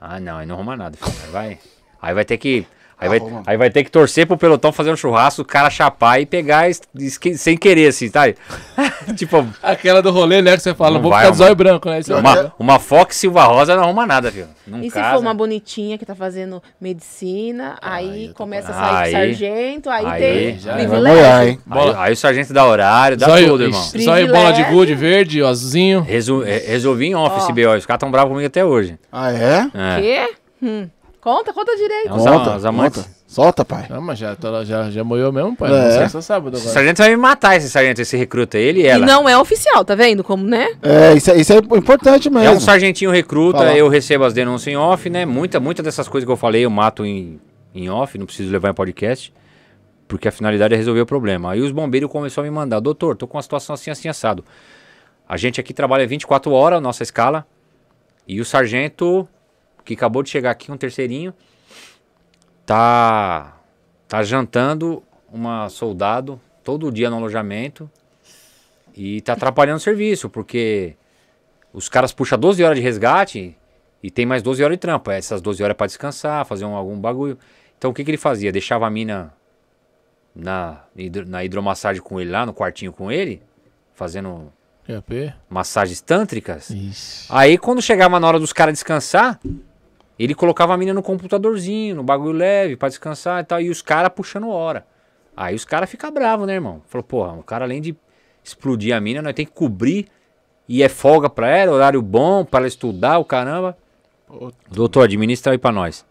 Ah, 0.00 0.18
não, 0.20 0.36
aí 0.38 0.46
não 0.46 0.56
arruma 0.56 0.76
nada. 0.76 0.98
vai, 1.30 1.58
aí 2.02 2.14
vai 2.14 2.24
ter 2.24 2.36
que. 2.38 2.66
Aí 2.98 3.06
Ah, 3.08 3.10
vai, 3.10 3.42
aí 3.46 3.56
vai 3.56 3.70
ter 3.70 3.82
que 3.84 3.90
torcer 3.90 4.26
pro 4.26 4.36
pelotão 4.36 4.72
fazer 4.72 4.90
um 4.92 4.96
churrasco, 4.96 5.42
o 5.42 5.44
cara 5.44 5.68
chapar 5.68 6.20
e 6.20 6.26
pegar 6.26 6.68
esque- 6.94 7.36
sem 7.36 7.56
querer, 7.56 7.88
assim, 7.88 8.08
tá? 8.08 8.22
tipo, 9.16 9.46
Aquela 9.62 10.00
do 10.00 10.10
rolê, 10.10 10.40
né? 10.40 10.56
Que 10.56 10.62
você 10.62 10.74
fala, 10.74 10.94
Não 10.94 11.02
vou 11.02 11.10
vai, 11.10 11.22
ficar 11.22 11.30
de 11.32 11.36
zóio 11.38 11.54
branco, 11.56 11.88
né? 11.90 12.00
É 12.08 12.14
uma, 12.14 12.54
uma 12.58 12.78
Fox 12.78 13.16
Silva 13.16 13.44
Rosa 13.44 13.74
não 13.76 13.82
arruma 13.84 14.06
nada, 14.06 14.30
filho. 14.30 14.48
Não 14.66 14.80
E 14.82 14.90
se 14.90 15.02
for 15.02 15.18
uma 15.18 15.34
bonitinha 15.34 15.98
que 15.98 16.06
tá 16.06 16.14
fazendo 16.14 16.62
medicina, 16.80 17.76
aí 17.82 18.30
começa 18.34 18.70
a 18.70 18.74
sair 18.74 18.96
Aí- 18.96 19.12
sargento, 19.12 19.90
aí, 19.90 20.06
aí 20.06 20.20
tem 20.22 20.58
já 20.58 20.72
Vai 20.74 20.80
privilégio. 20.86 21.16
molhar, 21.18 21.46
hein? 21.48 21.58
Aí, 21.70 21.94
aí 21.96 22.12
o 22.12 22.16
sargento 22.16 22.52
dá 22.52 22.64
horário, 22.66 23.16
dá 23.16 23.26
zóio, 23.26 23.48
tudo, 23.48 23.64
irmão. 23.64 23.82
zóio 23.82 24.28
bola 24.28 24.52
de 24.52 24.62
gude, 24.64 24.94
verde, 24.94 25.42
ó, 25.42 25.48
azulzinho. 25.48 26.00
Resu- 26.00 26.40
re- 26.42 26.58
resolvi 26.66 27.06
em 27.06 27.14
off 27.14 27.34
Ó. 27.36 27.38
esse 27.42 27.52
BO. 27.52 27.74
Os 27.76 27.84
caras 27.86 28.00
tão 28.00 28.10
bravos 28.10 28.30
comigo 28.30 28.46
até 28.46 28.64
hoje. 28.64 28.98
Ah, 29.12 29.32
é? 29.32 29.68
É. 29.74 30.00
Quê? 30.00 30.34
Hum. 30.62 30.88
Conta, 31.24 31.52
conta 31.54 31.74
direito. 31.74 32.08
É 32.08 32.12
uns, 32.12 32.22
Conta, 32.22 32.50
uns 32.56 32.64
amantes. 32.66 33.02
conta. 33.02 33.14
Solta, 33.26 33.64
pai. 33.64 33.86
Não, 33.88 34.00
mas 34.02 34.18
já, 34.18 34.36
tô 34.36 34.50
lá- 34.50 34.62
já, 34.62 34.90
já 34.90 35.02
moiou 35.02 35.32
mesmo, 35.32 35.56
pai. 35.56 35.72
É. 35.72 35.84
Não 35.84 35.90
sei 35.98 36.08
só 36.10 36.20
sábado 36.20 36.52
Esse 36.54 36.64
agora. 36.66 36.74
sargento 36.74 36.98
vai 36.98 37.10
me 37.10 37.16
matar, 37.16 37.56
esse 37.56 37.68
sargento, 37.70 38.00
esse 38.02 38.14
recruta. 38.16 38.58
Ele 38.58 38.80
e 38.80 38.84
E 38.84 38.86
ela. 38.86 39.04
não 39.06 39.26
é 39.28 39.36
oficial, 39.36 39.82
tá 39.84 39.94
vendo 39.94 40.22
como, 40.22 40.44
né? 40.44 40.68
É, 40.82 41.14
isso, 41.14 41.30
é- 41.30 41.36
isso 41.38 41.52
é 41.52 41.56
importante 41.56 42.28
mesmo. 42.28 42.46
É 42.46 42.50
um 42.50 42.60
sargentinho 42.60 43.10
recruta, 43.10 43.58
Fala. 43.58 43.74
eu 43.74 43.88
recebo 43.88 44.24
as 44.24 44.34
denúncias 44.34 44.72
em 44.72 44.76
off, 44.76 45.08
né? 45.08 45.24
Muita, 45.24 45.58
muita 45.58 45.82
dessas 45.82 46.06
coisas 46.06 46.26
que 46.26 46.30
eu 46.30 46.36
falei 46.36 46.66
eu 46.66 46.70
mato 46.70 47.04
em, 47.06 47.40
em 47.74 47.88
off, 47.88 48.16
não 48.18 48.26
preciso 48.26 48.52
levar 48.52 48.70
em 48.70 48.74
podcast. 48.74 49.32
Porque 50.06 50.28
a 50.28 50.32
finalidade 50.32 50.74
é 50.74 50.76
resolver 50.76 51.00
o 51.00 51.06
problema. 51.06 51.52
Aí 51.52 51.60
os 51.62 51.72
bombeiros 51.72 52.10
começaram 52.10 52.46
a 52.46 52.50
me 52.50 52.54
mandar, 52.54 52.78
doutor, 52.78 53.16
tô 53.16 53.26
com 53.26 53.38
uma 53.38 53.42
situação 53.42 53.72
assim, 53.72 53.90
assim, 53.90 54.06
assado. 54.08 54.44
A 55.26 55.38
gente 55.38 55.58
aqui 55.58 55.72
trabalha 55.72 56.06
24 56.06 56.52
horas, 56.52 56.82
nossa 56.82 57.02
escala. 57.02 57.46
E 58.28 58.40
o 58.40 58.44
sargento, 58.44 59.26
que 59.84 59.94
acabou 59.94 60.22
de 60.22 60.30
chegar 60.30 60.50
aqui, 60.50 60.70
um 60.72 60.76
terceirinho, 60.76 61.34
tá, 62.66 63.56
tá 64.08 64.22
jantando 64.22 65.02
uma 65.32 65.68
soldado 65.68 66.40
todo 66.62 66.90
dia 66.90 67.10
no 67.10 67.16
alojamento 67.16 67.90
e 68.96 69.20
tá 69.20 69.32
atrapalhando 69.34 69.78
o 69.78 69.80
serviço, 69.80 70.30
porque 70.30 70.94
os 71.72 71.88
caras 71.88 72.12
puxam 72.12 72.38
12 72.38 72.62
horas 72.62 72.76
de 72.78 72.82
resgate 72.82 73.56
e 74.02 74.10
tem 74.10 74.24
mais 74.24 74.42
12 74.42 74.62
horas 74.62 74.76
de 74.76 74.80
trampo. 74.80 75.10
Essas 75.10 75.40
12 75.42 75.62
horas 75.62 75.74
é 75.74 75.76
pra 75.76 75.86
descansar, 75.86 76.44
fazer 76.46 76.64
um, 76.64 76.74
algum 76.74 76.98
bagulho. 76.98 77.38
Então 77.76 77.90
o 77.90 77.94
que, 77.94 78.04
que 78.04 78.10
ele 78.10 78.18
fazia? 78.18 78.52
Deixava 78.52 78.86
a 78.86 78.90
mina 78.90 79.34
na, 80.34 80.84
hidro- 80.96 81.26
na 81.28 81.44
hidromassagem 81.44 82.00
com 82.00 82.20
ele 82.20 82.30
lá, 82.30 82.46
no 82.46 82.54
quartinho 82.54 82.92
com 82.92 83.10
ele, 83.10 83.42
fazendo 83.94 84.52
massagens 85.48 86.00
tântricas. 86.00 86.70
Ixi. 86.70 87.26
Aí 87.30 87.58
quando 87.58 87.82
chegava 87.82 88.20
na 88.20 88.26
hora 88.28 88.38
dos 88.38 88.52
caras 88.52 88.74
descansar, 88.74 89.40
ele 90.18 90.34
colocava 90.34 90.74
a 90.74 90.76
mina 90.76 90.94
no 90.94 91.02
computadorzinho, 91.02 91.96
no 91.96 92.02
bagulho 92.02 92.32
leve 92.32 92.76
pra 92.76 92.88
descansar 92.88 93.40
e 93.40 93.44
tal, 93.44 93.60
e 93.60 93.70
os 93.70 93.82
caras 93.82 94.12
puxando 94.14 94.48
hora. 94.48 94.86
Aí 95.36 95.54
os 95.54 95.64
caras 95.64 95.90
ficam 95.90 96.12
bravos, 96.12 96.46
né, 96.46 96.54
irmão? 96.54 96.82
Falou, 96.86 97.02
porra, 97.02 97.32
o 97.32 97.42
cara 97.42 97.64
além 97.64 97.80
de 97.80 97.96
explodir 98.42 98.94
a 98.94 99.00
mina, 99.00 99.20
nós 99.20 99.34
tem 99.34 99.44
que 99.44 99.52
cobrir 99.52 100.06
e 100.68 100.82
é 100.82 100.88
folga 100.88 101.28
pra 101.28 101.48
ela, 101.48 101.72
horário 101.72 102.00
bom 102.00 102.44
pra 102.44 102.60
ela 102.60 102.68
estudar, 102.68 103.18
o 103.18 103.24
caramba. 103.24 103.76
Doutor, 104.70 105.04
administra 105.04 105.52
aí 105.52 105.58
pra 105.58 105.72
nós. 105.72 106.04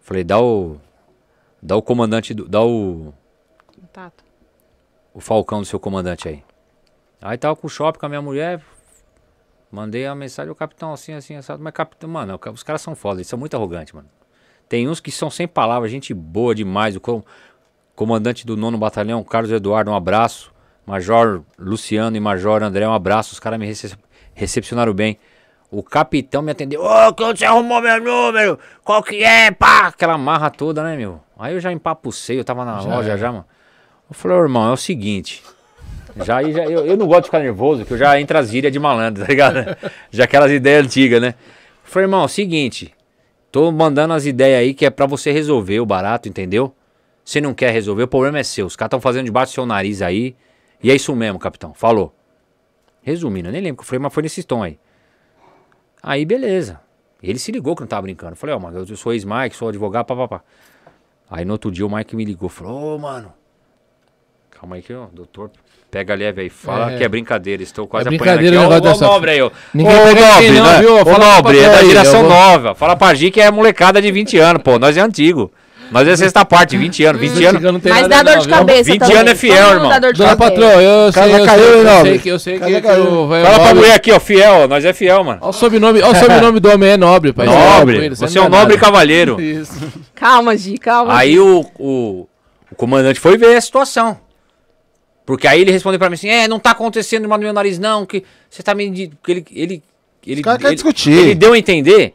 Falei, 0.00 0.24
dá 0.24 0.40
o 0.40 0.76
dá 1.62 1.76
o 1.76 1.82
comandante, 1.82 2.34
do, 2.34 2.46
dá 2.46 2.62
o 2.62 3.12
Contato. 3.80 4.24
o 5.14 5.20
falcão 5.20 5.60
do 5.60 5.66
seu 5.66 5.80
comandante 5.80 6.28
aí. 6.28 6.44
Aí 7.20 7.38
tava 7.38 7.56
com 7.56 7.66
o 7.66 7.70
shopping 7.70 7.98
com 7.98 8.06
a 8.06 8.08
minha 8.08 8.22
mulher. 8.22 8.60
Mandei 9.70 10.06
a 10.06 10.14
mensagem 10.14 10.48
ao 10.50 10.54
capitão 10.54 10.92
assim, 10.92 11.12
assim, 11.12 11.34
assado. 11.36 11.62
Mas 11.62 11.72
capitão, 11.72 12.08
mano, 12.08 12.38
os 12.52 12.62
caras 12.62 12.80
são 12.82 12.94
foda, 12.94 13.18
eles 13.18 13.26
são 13.26 13.38
muito 13.38 13.54
arrogantes, 13.56 13.92
mano. 13.92 14.08
Tem 14.68 14.88
uns 14.88 15.00
que 15.00 15.10
são 15.10 15.30
sem 15.30 15.46
palavras, 15.46 15.90
gente 15.90 16.12
boa 16.14 16.54
demais. 16.54 16.96
O 16.96 17.00
com- 17.00 17.22
comandante 17.94 18.46
do 18.46 18.56
nono 18.56 18.78
batalhão, 18.78 19.22
Carlos 19.24 19.50
Eduardo, 19.52 19.90
um 19.90 19.94
abraço. 19.94 20.52
Major 20.86 21.42
Luciano 21.58 22.16
e 22.16 22.20
Major 22.20 22.62
André, 22.62 22.86
um 22.88 22.92
abraço. 22.92 23.32
Os 23.32 23.40
caras 23.40 23.58
me 23.58 23.66
rece- 23.66 23.96
recepcionaram 24.34 24.92
bem. 24.94 25.18
O 25.68 25.82
capitão 25.82 26.42
me 26.42 26.52
atendeu. 26.52 26.80
Ô, 26.84 27.12
que 27.12 27.24
você 27.24 27.44
arrumou 27.44 27.82
meu 27.82 28.00
número? 28.00 28.58
Qual 28.84 29.02
que 29.02 29.22
é? 29.24 29.50
Pá! 29.50 29.88
Aquela 29.88 30.16
marra 30.16 30.48
toda, 30.48 30.82
né, 30.84 30.96
meu? 30.96 31.20
Aí 31.36 31.54
eu 31.54 31.60
já 31.60 31.72
empapucei, 31.72 32.38
eu 32.38 32.44
tava 32.44 32.64
na 32.64 32.78
Já 32.80 32.88
loja 32.88 33.08
era. 33.10 33.18
já, 33.18 33.32
mano. 33.32 33.44
Eu 34.08 34.14
falei, 34.14 34.36
irmão, 34.38 34.68
é 34.68 34.72
o 34.72 34.76
seguinte. 34.76 35.42
Já, 36.16 36.42
já 36.42 36.64
eu, 36.64 36.86
eu 36.86 36.96
não 36.96 37.06
gosto 37.06 37.22
de 37.22 37.26
ficar 37.26 37.40
nervoso, 37.40 37.84
que 37.84 37.92
eu 37.92 37.98
já 37.98 38.18
entro 38.20 38.38
as 38.38 38.50
gírias 38.50 38.72
de 38.72 38.78
malandro, 38.78 39.22
tá 39.24 39.28
ligado? 39.28 39.76
já 40.10 40.24
aquelas 40.24 40.50
ideias 40.50 40.84
antigas, 40.84 41.20
né? 41.20 41.34
Falei, 41.82 42.06
irmão, 42.06 42.24
é 42.24 42.28
seguinte. 42.28 42.94
Tô 43.52 43.70
mandando 43.70 44.14
as 44.14 44.26
ideias 44.26 44.60
aí 44.60 44.74
que 44.74 44.84
é 44.84 44.90
pra 44.90 45.06
você 45.06 45.30
resolver 45.30 45.80
o 45.80 45.86
barato, 45.86 46.28
entendeu? 46.28 46.74
Você 47.24 47.40
não 47.40 47.54
quer 47.54 47.70
resolver, 47.72 48.04
o 48.04 48.08
problema 48.08 48.38
é 48.38 48.42
seu. 48.42 48.66
Os 48.66 48.76
caras 48.76 48.88
estão 48.88 49.00
fazendo 49.00 49.24
debaixo 49.26 49.52
do 49.52 49.54
seu 49.54 49.66
nariz 49.66 50.00
aí. 50.02 50.36
E 50.82 50.90
é 50.90 50.94
isso 50.94 51.14
mesmo, 51.16 51.38
capitão. 51.38 51.74
Falou. 51.74 52.14
Resumindo, 53.02 53.48
eu 53.48 53.52
nem 53.52 53.60
lembro 53.60 53.78
que 53.78 53.82
eu 53.82 53.86
falei, 53.86 54.00
mas 54.00 54.12
foi 54.12 54.22
nesse 54.22 54.42
tom 54.42 54.62
aí. 54.62 54.78
Aí, 56.02 56.24
beleza. 56.24 56.80
Ele 57.22 57.38
se 57.38 57.50
ligou 57.50 57.74
que 57.74 57.82
não 57.82 57.88
tava 57.88 58.02
brincando. 58.02 58.32
Eu 58.32 58.36
falei, 58.36 58.54
ó, 58.54 58.58
mano, 58.58 58.78
eu 58.78 58.96
sou 58.96 59.12
ex-Mike, 59.12 59.56
sou 59.56 59.68
advogado, 59.68 60.06
papapá. 60.06 60.42
Aí 61.30 61.44
no 61.44 61.52
outro 61.52 61.70
dia 61.70 61.84
o 61.84 61.90
Mike 61.90 62.14
me 62.14 62.24
ligou, 62.24 62.48
falou, 62.48 62.94
ô, 62.94 62.98
mano. 62.98 63.32
Calma 64.50 64.76
aí 64.76 64.82
que 64.82 64.92
o 64.92 65.06
doutor 65.06 65.50
pega 65.90 66.14
leve 66.14 66.42
aí. 66.42 66.48
Fala 66.50 66.92
É. 66.92 66.96
que 66.96 67.04
é 67.04 67.08
brincadeira. 67.08 67.62
Estou 67.62 67.86
quase 67.86 68.06
É 68.08 68.14
apanhando 68.14 68.38
brincadeira 68.38 68.56
aqui. 68.56 68.66
o 68.66 68.88
Ó, 68.90 68.92
ó, 68.92 68.96
o 68.96 69.00
Nobre 69.12 69.30
aí, 69.30 69.42
ó. 69.42 69.50
Ninguém 69.74 69.94
Ô, 69.96 70.02
pega 70.04 70.20
Nobre, 70.26 70.46
ninguém 70.46 70.62
não, 70.62 70.70
né? 70.72 70.78
viu? 70.80 70.94
Ô, 70.96 71.18
Nobre, 71.18 71.58
é 71.60 71.68
da 71.70 71.84
geração 71.84 72.20
vou- 72.20 72.30
nova. 72.30 72.74
Fala 72.74 72.96
pra 72.96 73.14
Gi 73.14 73.30
que 73.30 73.40
é 73.40 73.50
molecada 73.50 74.00
de 74.02 74.10
20 74.12 74.38
anos, 74.38 74.62
pô. 74.62 74.78
Nós 74.78 74.96
é 74.96 75.00
antigo. 75.00 75.50
Nós 75.88 76.08
é 76.08 76.16
sexta 76.16 76.44
parte, 76.44 76.76
20 76.76 77.04
anos. 77.04 77.20
20 77.20 77.44
anos. 77.44 77.62
Não 77.62 77.80
Mas 77.84 78.08
dá 78.08 78.20
dor 78.20 78.32
não, 78.34 78.40
de 78.42 78.48
viu? 78.48 78.56
cabeça 78.56 78.82
20 78.90 78.98
também. 79.02 79.16
anos 79.18 79.30
é 79.30 79.34
fiel, 79.36 79.68
irmão. 79.70 79.88
dá 79.88 79.98
dor 80.00 80.12
de 80.12 80.18
Dona 80.18 80.30
cabeça. 80.36 80.50
patroa, 80.50 80.82
eu 80.82 81.12
sei, 81.12 81.22
Casa 81.22 81.38
eu 81.38 81.46
caiu, 81.46 81.62
sei, 81.64 81.72
eu 81.74 81.84
Nobre? 81.84 82.10
sei 82.10 82.18
que 82.18 82.28
eu 82.28 82.38
sei 82.40 82.58
Casa 82.58 82.70
que, 82.72 82.80
que 82.80 82.86
caiu. 82.88 83.02
o 83.04 83.28
velho 83.28 83.44
Fala 83.44 83.54
pra 83.54 83.64
Nobre- 83.68 83.74
mulher 83.82 83.94
aqui, 83.94 84.10
ó. 84.12 84.18
Fiel, 84.18 84.66
nós 84.66 84.84
é 84.84 84.92
fiel, 84.92 85.22
mano. 85.22 85.38
Olha 85.42 85.50
o 85.50 85.52
sobrenome, 85.52 86.02
olha 86.02 86.12
o 86.12 86.16
sobrenome 86.16 86.58
do 86.58 86.68
homem, 86.72 86.88
é 86.90 86.96
nobre, 86.96 87.32
pai. 87.32 87.46
Nobre. 87.46 87.98
Ele, 87.98 88.16
Você 88.16 88.36
não 88.36 88.46
é 88.46 88.48
um 88.48 88.50
nobre 88.50 88.74
nada. 88.74 88.78
cavalheiro. 88.84 89.40
Isso. 89.40 89.74
Calma, 90.12 90.56
Gi, 90.56 90.76
calma. 90.76 91.16
Aí 91.16 91.38
o, 91.38 91.64
o 91.78 92.26
comandante 92.76 93.20
foi 93.20 93.38
ver 93.38 93.56
a 93.56 93.60
situação. 93.60 94.18
Porque 95.26 95.46
aí 95.48 95.60
ele 95.60 95.72
respondeu 95.72 95.98
pra 95.98 96.08
mim 96.08 96.14
assim: 96.14 96.28
É, 96.28 96.46
não 96.48 96.58
tá 96.60 96.70
acontecendo 96.70 97.28
mal 97.28 97.36
no 97.36 97.44
meu 97.44 97.52
nariz, 97.52 97.78
não. 97.78 98.06
Que 98.06 98.22
você 98.48 98.62
tá 98.62 98.74
me. 98.74 98.88
di-" 98.88 99.08
Porque 99.08 99.32
ele. 99.32 99.44
ele, 99.50 99.82
ele, 100.24 100.42
querem 100.42 100.66
ele- 100.66 100.74
discutir. 100.74 101.12
Ele 101.12 101.34
deu 101.34 101.52
a 101.52 101.58
entender 101.58 102.14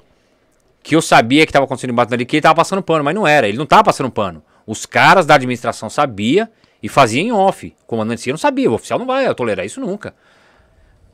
que 0.81 0.95
eu 0.95 1.01
sabia 1.01 1.45
que 1.45 1.51
tava 1.51 1.65
acontecendo 1.65 1.91
embaixo 1.91 2.09
nariz, 2.09 2.25
que 2.25 2.37
ele 2.37 2.41
tava 2.41 2.55
passando 2.55 2.81
pano, 2.81 3.03
mas 3.03 3.13
não 3.13 3.27
era. 3.27 3.47
Ele 3.47 3.57
não 3.57 3.65
tava 3.65 3.83
passando 3.83 4.09
pano. 4.09 4.41
Os 4.65 4.85
caras 4.85 5.25
da 5.25 5.35
administração 5.35 5.89
sabia 5.89 6.49
e 6.81 6.87
faziam 6.87 7.23
em 7.25 7.31
off. 7.31 7.75
O 7.83 7.85
comandante 7.85 8.29
não 8.31 8.37
sabia. 8.37 8.71
O 8.71 8.75
oficial 8.75 8.97
não 8.97 9.05
vai 9.05 9.33
tolerar 9.35 9.65
isso 9.65 9.81
nunca. 9.81 10.15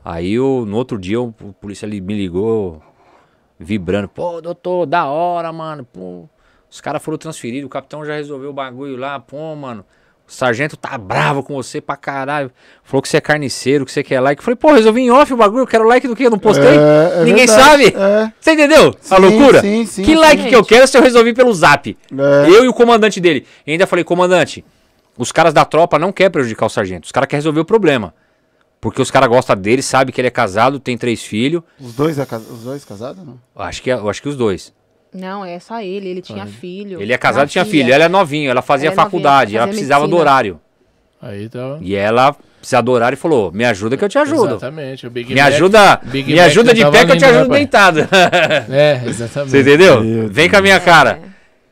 Aí 0.04 0.32
eu, 0.34 0.64
no 0.66 0.76
outro 0.76 0.98
dia 0.98 1.20
o, 1.20 1.34
o 1.42 1.52
polícia 1.52 1.84
ele 1.84 2.00
me 2.00 2.14
ligou 2.14 2.80
vibrando. 3.58 4.08
Pô, 4.08 4.40
doutor, 4.40 4.86
da 4.86 5.06
hora, 5.06 5.52
mano. 5.52 5.84
Pô, 5.84 6.28
os 6.70 6.80
caras 6.80 7.02
foram 7.02 7.18
transferidos, 7.18 7.66
o 7.66 7.68
capitão 7.68 8.04
já 8.04 8.14
resolveu 8.14 8.50
o 8.50 8.52
bagulho 8.52 8.96
lá. 8.96 9.18
Pô, 9.18 9.54
mano, 9.56 9.84
o 10.28 10.32
sargento 10.32 10.76
tá 10.76 10.98
bravo 10.98 11.42
com 11.42 11.54
você 11.54 11.80
pra 11.80 11.96
caralho. 11.96 12.50
Falou 12.84 13.00
que 13.00 13.08
você 13.08 13.16
é 13.16 13.20
carniceiro, 13.20 13.86
que 13.86 13.90
você 13.90 14.02
quer 14.02 14.20
like. 14.20 14.40
Eu 14.40 14.44
falei, 14.44 14.56
pô, 14.56 14.72
resolvi 14.72 15.00
em 15.00 15.10
off 15.10 15.32
o 15.32 15.36
bagulho, 15.38 15.62
eu 15.62 15.66
quero 15.66 15.86
like 15.88 16.06
do 16.06 16.14
que? 16.14 16.24
Eu 16.24 16.30
não 16.30 16.38
postei? 16.38 16.66
É, 16.76 17.20
é 17.20 17.24
Ninguém 17.24 17.46
verdade, 17.46 17.62
sabe? 17.62 17.86
É. 17.96 18.32
Você 18.38 18.52
entendeu? 18.52 18.94
a 19.10 19.16
Sim, 19.16 19.22
loucura? 19.22 19.60
sim, 19.62 19.86
sim, 19.86 20.02
que 20.02 20.10
sim, 20.12 20.16
like 20.16 20.42
que 20.48 20.54
eu 20.54 20.58
gente. 20.58 20.68
quero 20.68 20.86
se 20.86 20.98
eu 20.98 21.02
resolvi 21.02 21.32
pelo 21.32 21.52
zap? 21.54 21.96
É. 22.12 22.48
Eu 22.50 22.64
e 22.64 22.68
o 22.68 22.74
comandante 22.74 23.20
dele. 23.20 23.46
E 23.66 23.72
ainda 23.72 23.86
falei, 23.86 24.04
comandante, 24.04 24.62
os 25.16 25.32
caras 25.32 25.54
da 25.54 25.64
tropa 25.64 25.98
não 25.98 26.12
querem 26.12 26.30
prejudicar 26.30 26.66
o 26.66 26.68
sargento. 26.68 27.06
Os 27.06 27.12
caras 27.12 27.26
querem 27.26 27.38
resolver 27.40 27.60
o 27.60 27.64
problema. 27.64 28.12
Porque 28.80 29.00
os 29.02 29.10
caras 29.10 29.28
gostam 29.28 29.56
dele, 29.56 29.82
sabem 29.82 30.14
que 30.14 30.20
ele 30.20 30.28
é 30.28 30.30
casado, 30.30 30.78
tem 30.78 30.96
três 30.96 31.22
filhos. 31.22 31.62
Os 31.80 31.94
dois, 31.94 32.18
é 32.18 32.22
os 32.22 32.62
dois 32.64 32.84
casados, 32.84 33.24
não? 33.26 33.40
Acho 33.56 33.82
que, 33.82 33.90
é- 33.90 33.94
eu 33.94 34.08
acho 34.08 34.22
que 34.22 34.28
os 34.28 34.36
dois. 34.36 34.72
Não, 35.14 35.44
é 35.44 35.58
só 35.58 35.80
ele. 35.80 36.08
Ele 36.08 36.20
tinha 36.22 36.46
filho. 36.46 37.00
Ele 37.00 37.12
é 37.12 37.18
casado 37.18 37.48
e 37.48 37.50
tinha 37.50 37.64
filha. 37.64 37.84
filho. 37.84 37.94
Ela 37.94 38.04
é 38.04 38.08
novinha, 38.08 38.50
ela 38.50 38.62
fazia 38.62 38.88
Ela 38.88 38.92
é 38.92 38.96
novinha, 38.96 39.04
faculdade, 39.10 39.56
ela 39.56 39.66
fazia 39.66 39.72
precisava 39.78 40.04
do 40.06 40.10
medicina. 40.10 40.30
horário. 40.30 40.60
Aí 41.20 41.48
tá. 41.48 41.78
E 41.80 41.94
ela 41.96 42.36
precisava 42.60 42.82
do 42.82 42.92
horário 42.92 43.14
e 43.16 43.18
falou: 43.18 43.50
Me 43.52 43.64
ajuda 43.64 43.96
que 43.96 44.04
eu 44.04 44.08
te 44.08 44.18
ajudo. 44.18 44.50
Exatamente. 44.56 45.06
O 45.06 45.10
Big 45.10 45.34
Me 45.34 45.40
Mac- 45.40 45.52
ajuda, 45.52 46.00
Big 46.04 46.30
me 46.30 46.36
Mac 46.38 46.46
ajuda 46.46 46.66
não 46.68 46.74
de 46.74 46.80
tava 46.82 46.92
pé 46.92 47.04
que 47.06 47.12
eu 47.12 47.16
te 47.16 47.22
né, 47.22 47.28
ajudo 47.28 47.48
pai? 47.48 47.58
deitado. 47.58 48.08
É, 48.70 49.02
exatamente. 49.06 49.50
Você 49.50 49.60
entendeu? 49.62 50.04
Meu 50.04 50.28
Vem 50.28 50.48
com 50.50 50.56
a 50.56 50.60
minha 50.62 50.78
cara. 50.80 51.20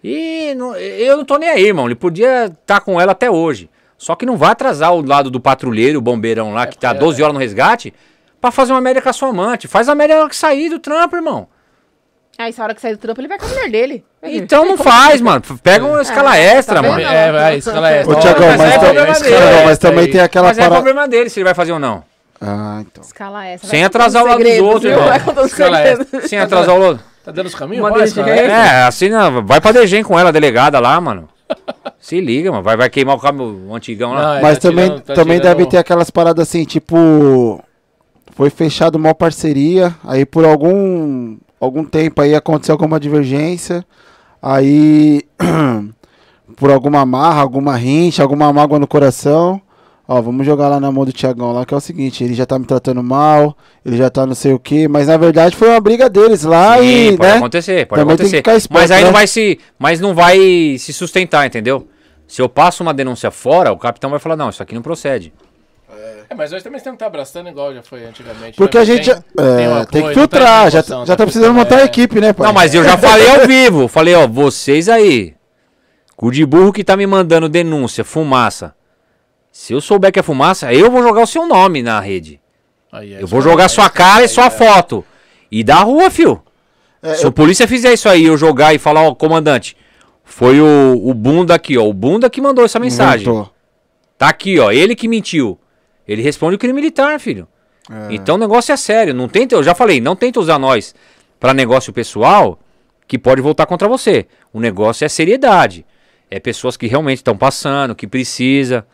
E 0.03 0.55
não- 0.57 0.75
eu 0.77 1.17
não 1.17 1.25
tô 1.25 1.37
nem 1.37 1.49
aí, 1.49 1.65
irmão. 1.67 1.87
Ele 1.87 1.95
podia 1.95 2.47
estar 2.47 2.81
com 2.81 3.01
ela 3.01 3.13
até 3.13 3.31
hoje. 3.31 3.69
Só 3.99 4.15
que 4.15 4.27
não 4.27 4.37
vai 4.37 4.51
atrasar 4.51 4.93
o 4.95 5.05
lado 5.07 5.31
do 5.31 5.41
patrulheiro, 5.41 5.99
o 5.99 6.03
bombeirão 6.03 6.53
lá, 6.53 6.67
que 6.67 6.77
tá 6.79 6.91
é, 6.91 6.95
12 6.95 7.23
horas 7.23 7.33
no 7.35 7.41
resgate, 7.41 7.95
pra 8.41 8.51
fazer 8.51 8.73
uma 8.73 8.81
média 8.81 9.01
com 9.01 9.09
a 9.09 9.13
sua 9.13 9.29
amante. 9.31 9.67
Faz 9.67 9.89
a 9.89 9.95
média 9.95 10.15
na 10.17 10.21
hora 10.23 10.31
que 10.31 10.37
sair 10.37 10.69
do 10.69 10.79
trampo, 10.79 11.17
irmão. 11.17 11.49
Aí, 12.39 12.51
essa 12.51 12.63
hora 12.63 12.75
que 12.75 12.81
sair 12.81 12.93
do 12.93 12.99
trampo, 12.99 13.21
ele 13.21 13.29
vai 13.29 13.39
com 13.39 13.47
a 13.47 13.49
mulher 13.49 13.71
dele. 13.71 14.05
Então 14.23 14.65
não 14.65 14.77
faz, 14.77 15.21
mano. 15.21 15.43
Pega 15.63 15.85
uma 15.87 16.03
escala 16.03 16.37
extra, 16.37 16.77
tá 16.77 16.83
mano. 16.83 16.97
vendo? 16.97 17.09
É, 17.11 17.33
vai, 17.33 17.57
escala 17.57 17.91
é. 17.91 18.05
Ô, 18.07 18.15
Tiagão, 18.17 18.47
mas 18.49 18.59
mas, 18.59 18.75
é 18.75 18.79
Tiagão, 18.79 19.05
dele. 19.15 19.65
mas 19.65 19.79
também 19.79 20.11
tem 20.11 20.21
aquela 20.21 20.49
Mas 20.49 20.59
é 20.59 20.69
problema 20.69 21.09
dele 21.09 21.31
se 21.31 21.41
ele 21.41 21.45
vai 21.45 21.55
fazer 21.55 21.73
ou 21.73 21.79
não. 21.79 22.05
Ah, 22.41 22.79
então. 22.83 23.03
Escala 23.03 23.47
essa. 23.47 23.67
Sem 23.67 23.85
atrasar 23.85 24.23
o 24.23 24.27
lado 24.27 24.43
dos 24.43 24.59
outros, 24.59 24.85
irmão. 24.85 25.09
Sem 26.29 26.39
atrasar 26.39 26.75
o 26.77 26.83
outro. 26.83 27.03
Tá 27.25 27.33
dando 27.33 27.47
os 27.47 27.55
caminhos? 27.55 28.13
Jeito. 28.13 28.29
é. 28.29 28.47
É, 28.47 28.83
assim, 28.83 29.09
não, 29.09 29.45
vai 29.45 29.61
pra 29.61 29.73
DGEM 29.73 30.05
com 30.05 30.19
ela, 30.19 30.31
delegada 30.31 30.79
lá, 30.79 31.01
mano. 31.01 31.29
Se 31.99 32.21
liga, 32.21 32.51
mano. 32.53 32.63
Vai, 32.63 32.77
vai 32.77 32.89
queimar 32.91 33.17
o 33.17 33.19
cabo 33.19 33.45
o 33.69 33.75
antigão 33.75 34.13
lá. 34.13 34.23
Não, 34.23 34.35
é, 34.35 34.43
Mas 34.43 34.59
tá 34.59 34.69
também, 34.69 34.85
tirando- 34.85 35.03
tá 35.03 35.15
também 35.15 35.41
deve 35.41 35.67
ter 35.67 35.79
aquelas 35.79 36.11
paradas 36.11 36.47
assim, 36.49 36.65
tipo. 36.65 37.61
Foi 38.37 38.51
fechado 38.51 38.97
uma 38.97 39.15
parceria, 39.15 39.95
aí 40.05 40.27
por 40.27 40.45
algum, 40.45 41.39
algum 41.61 41.85
tempo 41.85 42.21
aí 42.23 42.35
aconteceu 42.35 42.75
alguma 42.75 43.01
divergência, 43.01 43.85
aí 44.41 45.23
por 46.57 46.71
alguma 46.71 47.05
marra, 47.05 47.41
alguma 47.41 47.77
rincha, 47.77 48.23
alguma 48.23 48.53
mágoa 48.53 48.79
no 48.79 48.87
coração. 48.87 49.61
Ó, 50.09 50.23
vamos 50.23 50.47
jogar 50.47 50.69
lá 50.69 50.79
na 50.79 50.93
mão 50.93 51.05
do 51.05 51.13
Tiagão 51.13 51.51
lá, 51.51 51.67
que 51.67 51.75
é 51.75 51.77
o 51.77 51.81
seguinte, 51.81 52.23
ele 52.23 52.33
já 52.33 52.47
tá 52.47 52.57
me 52.61 52.65
tratando 52.65 53.03
mal, 53.03 53.57
ele 53.85 53.97
já 53.97 54.09
tá 54.09 54.25
não 54.25 54.37
sei 54.37 54.53
o 54.53 54.59
que, 54.59 54.87
mas 54.87 55.09
na 55.09 55.17
verdade 55.17 55.57
foi 55.57 55.69
uma 55.69 55.81
briga 55.81 56.09
deles 56.09 56.45
lá 56.45 56.79
Sim, 56.79 56.85
e, 56.85 57.17
pode 57.17 57.33
né? 57.33 57.39
acontecer, 57.39 57.87
pode 57.89 58.01
Também 58.01 58.15
acontecer. 58.15 58.37
esperto, 58.37 58.69
mas 58.71 58.93
aí 58.93 59.01
né? 59.01 59.07
não 59.07 59.13
vai 59.13 59.27
se. 59.27 59.59
Mas 59.77 60.01
não 60.01 60.15
vai 60.15 60.39
se 60.79 60.93
sustentar, 60.93 61.45
entendeu? 61.45 61.89
Se 62.29 62.41
eu 62.41 62.49
passo 62.49 62.85
uma 62.85 62.95
denúncia 62.95 63.33
fora, 63.33 63.73
o 63.73 63.77
capitão 63.77 64.11
vai 64.11 64.21
falar, 64.21 64.37
não, 64.37 64.49
isso 64.49 64.63
aqui 64.63 64.75
não 64.75 64.83
procede. 64.83 65.33
É, 66.29 66.35
mas 66.35 66.53
hoje 66.53 66.65
também 66.65 66.81
você 66.81 66.89
não 66.89 66.97
tá 66.97 67.07
abraçando 67.07 67.49
igual 67.49 67.73
já 67.73 67.83
foi 67.83 68.05
antigamente. 68.05 68.57
Porque 68.57 68.77
né? 68.77 68.83
a 68.83 68.87
gente 68.87 69.05
Tem- 69.15 69.23
é, 69.39 69.85
tem 69.85 69.87
tem, 69.87 70.03
que 70.03 70.07
não 70.09 70.15
filtrar, 70.15 70.63
tem 70.63 70.71
já, 70.71 70.83
já 70.83 71.07
tá 71.07 71.17
tá 71.17 71.25
precisando 71.25 71.55
montar 71.55 71.77
a 71.77 71.81
é. 71.83 71.85
equipe, 71.85 72.21
né, 72.21 72.33
pai? 72.33 72.47
Não, 72.47 72.53
mas 72.53 72.75
eu 72.75 72.83
já 72.83 72.97
falei 72.99 73.29
ao 73.29 73.47
vivo. 73.47 73.87
Falei, 73.89 74.15
ó, 74.15 74.27
vocês 74.27 74.89
aí. 74.89 75.35
O 76.19 76.31
de 76.31 76.45
burro 76.47 76.73
que 76.73 76.83
tá 76.83 76.97
me 76.97 77.07
mandando 77.07 77.49
denúncia, 77.49 78.03
fumaça. 78.05 78.75
Se 79.53 79.73
eu 79.73 79.81
souber 79.81 80.11
que 80.13 80.19
é 80.19 80.23
fumaça, 80.23 80.73
eu 80.73 80.91
vou 80.91 81.03
jogar 81.03 81.23
o 81.23 81.27
seu 81.27 81.47
nome 81.47 81.83
na 81.83 82.01
rede. 82.01 82.41
Aí, 82.91 83.15
é 83.15 83.23
Eu 83.23 83.27
vou 83.27 83.41
jogar 83.41 83.65
aí, 83.65 83.69
sua 83.69 83.85
aí, 83.85 83.91
cara 83.91 84.25
e 84.25 84.29
sua 84.29 84.47
é. 84.47 84.51
foto. 84.51 85.05
E 85.51 85.63
da 85.63 85.77
rua, 85.77 86.11
fio. 86.11 86.43
É, 87.03 87.15
Se 87.15 87.25
eu- 87.25 87.29
o 87.29 87.33
polícia 87.33 87.69
fizer 87.69 87.93
isso 87.93 88.09
aí, 88.09 88.25
eu 88.25 88.37
jogar 88.37 88.75
e 88.75 88.79
falar, 88.79 89.03
ó, 89.03 89.15
comandante, 89.15 89.77
foi 90.25 90.61
o, 90.61 91.01
o 91.05 91.15
Bunda 91.15 91.55
aqui, 91.55 91.77
ó. 91.79 91.85
O 91.87 91.93
Bunda 91.93 92.29
que 92.29 92.41
mandou 92.41 92.65
essa 92.65 92.79
mensagem. 92.81 93.27
Inventou. 93.29 93.51
Tá 94.19 94.29
aqui, 94.29 94.59
ó. 94.59 94.73
Ele 94.73 94.97
que 94.97 95.07
mentiu. 95.07 95.59
Ele 96.07 96.23
responde 96.23 96.57
o 96.57 96.59
crime 96.59 96.75
militar, 96.75 97.19
filho. 97.21 97.47
É. 97.91 98.15
Então 98.15 98.35
o 98.35 98.39
negócio 98.39 98.73
é 98.73 98.77
sério. 98.77 99.15
Não 99.15 99.29
tenta, 99.29 99.55
eu 99.55 99.63
já 99.63 99.75
falei, 99.75 100.01
não 100.01 100.17
tenta 100.17 100.41
usar 100.41 100.59
nós 100.59 100.95
pra 101.39 101.53
negócio 101.55 101.93
pessoal 101.93 102.59
que 103.07 103.19
pode 103.19 103.41
voltar 103.41 103.67
contra 103.67 103.87
você. 103.89 104.27
O 104.53 104.61
negócio 104.61 105.05
é 105.05 105.09
seriedade. 105.09 105.85
É 106.31 106.41
pessoas 106.41 106.77
que 106.77 106.87
realmente 106.89 107.19
estão 107.19 107.37
passando, 107.37 107.95
que 107.95 108.07
precisa. 108.07 108.85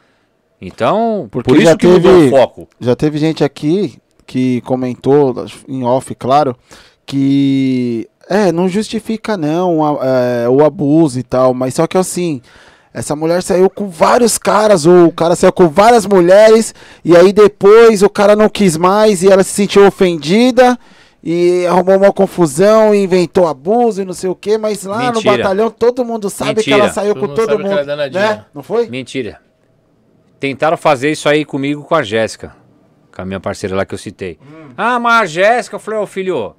Então, 0.60 1.28
Porque 1.30 1.50
por 1.50 1.60
isso 1.60 1.76
que 1.76 1.86
mudou 1.86 2.12
teve- 2.12 2.26
o 2.26 2.30
foco. 2.30 2.68
Já 2.80 2.94
teve 2.94 3.18
gente 3.18 3.42
aqui 3.42 3.98
que 4.26 4.60
comentou, 4.62 5.44
em 5.68 5.82
off, 5.84 6.14
claro, 6.14 6.56
que 7.06 8.08
é, 8.28 8.52
não 8.52 8.68
justifica 8.68 9.36
não 9.36 9.84
a- 9.84 10.00
é, 10.44 10.48
o 10.48 10.64
abuso 10.64 11.18
e 11.18 11.22
tal, 11.22 11.52
mas 11.52 11.74
só 11.74 11.86
que 11.86 11.98
assim, 11.98 12.40
essa 12.94 13.16
mulher 13.16 13.42
saiu 13.42 13.70
com 13.70 13.88
vários 13.88 14.36
caras, 14.38 14.84
ou 14.86 15.06
o 15.06 15.12
cara 15.12 15.34
saiu 15.34 15.52
com 15.52 15.68
várias 15.68 16.04
mulheres, 16.06 16.74
e 17.04 17.16
aí 17.16 17.32
depois 17.32 18.02
o 18.02 18.10
cara 18.10 18.36
não 18.36 18.48
quis 18.48 18.76
mais 18.76 19.22
e 19.22 19.28
ela 19.30 19.42
se 19.42 19.50
sentiu 19.50 19.86
ofendida. 19.86 20.78
E 21.24 21.64
arrumou 21.66 21.98
uma 21.98 22.12
confusão 22.12 22.92
e 22.92 23.04
inventou 23.04 23.46
abuso 23.46 24.02
e 24.02 24.04
não 24.04 24.12
sei 24.12 24.28
o 24.28 24.34
que, 24.34 24.58
mas 24.58 24.82
lá 24.82 25.06
no 25.12 25.12
Mentira. 25.14 25.36
batalhão 25.36 25.70
todo 25.70 26.04
mundo 26.04 26.28
sabe 26.28 26.50
que 26.54 26.70
Mentira. 26.70 26.78
ela 26.78 26.92
saiu 26.92 27.14
Todo 27.14 27.20
com 27.20 27.26
mundo 27.28 27.36
todo 27.36 27.46
sabe 27.46 27.62
que 27.62 27.68
mundo. 27.68 27.78
é 27.78 28.10
né? 28.10 28.44
Não 28.52 28.60
foi? 28.60 28.88
Mentira. 28.88 29.40
Tentaram 30.40 30.76
fazer 30.76 31.12
isso 31.12 31.28
aí 31.28 31.44
comigo 31.44 31.84
com 31.84 31.94
a 31.94 32.02
Jéssica. 32.02 32.56
Com 33.14 33.22
a 33.22 33.24
minha 33.24 33.38
parceira 33.38 33.76
lá 33.76 33.84
que 33.84 33.94
eu 33.94 33.98
citei. 33.98 34.36
Hum. 34.42 34.70
Ah, 34.76 34.98
mas 34.98 35.22
a 35.22 35.26
Jéssica, 35.26 35.76
eu 35.76 35.80
falei, 35.80 36.00
ô 36.00 36.06
filho, 36.08 36.56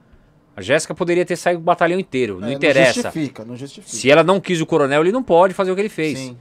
a 0.56 0.62
Jéssica 0.62 0.94
poderia 0.94 1.26
ter 1.26 1.36
saído 1.36 1.60
do 1.62 1.66
batalhão 1.66 2.00
inteiro. 2.00 2.40
Não 2.40 2.48
É, 2.48 2.54
interessa. 2.54 2.98
Não 2.98 3.04
justifica, 3.12 3.46
não 3.46 3.56
justifica. 3.56 3.96
Se 3.96 4.10
ela 4.12 4.24
não 4.24 4.40
quis 4.40 4.62
o 4.62 4.66
coronel, 4.66 5.02
ele 5.02 5.12
não 5.12 5.24
pode 5.24 5.54
fazer 5.54 5.72
o 5.72 5.76
que 5.76 5.82
ele 5.82 5.90
fez. 5.90 6.20
Sim, 6.20 6.38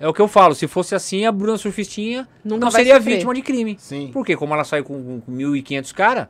É 0.00 0.08
o 0.08 0.12
que 0.14 0.20
eu 0.20 0.28
falo, 0.28 0.54
se 0.54 0.66
fosse 0.66 0.94
assim, 0.94 1.26
a 1.26 1.32
Bruna 1.32 1.58
Surfistinha 1.58 2.26
Nunca 2.44 2.64
não 2.64 2.70
seria 2.70 2.96
sofrer. 2.96 3.14
vítima 3.14 3.34
de 3.34 3.42
crime. 3.42 3.76
sim. 3.78 4.10
Porque 4.12 4.34
como 4.36 4.54
ela 4.54 4.64
saiu 4.64 4.84
com, 4.84 5.20
com 5.20 5.32
1.500 5.32 5.92
caras, 5.94 6.28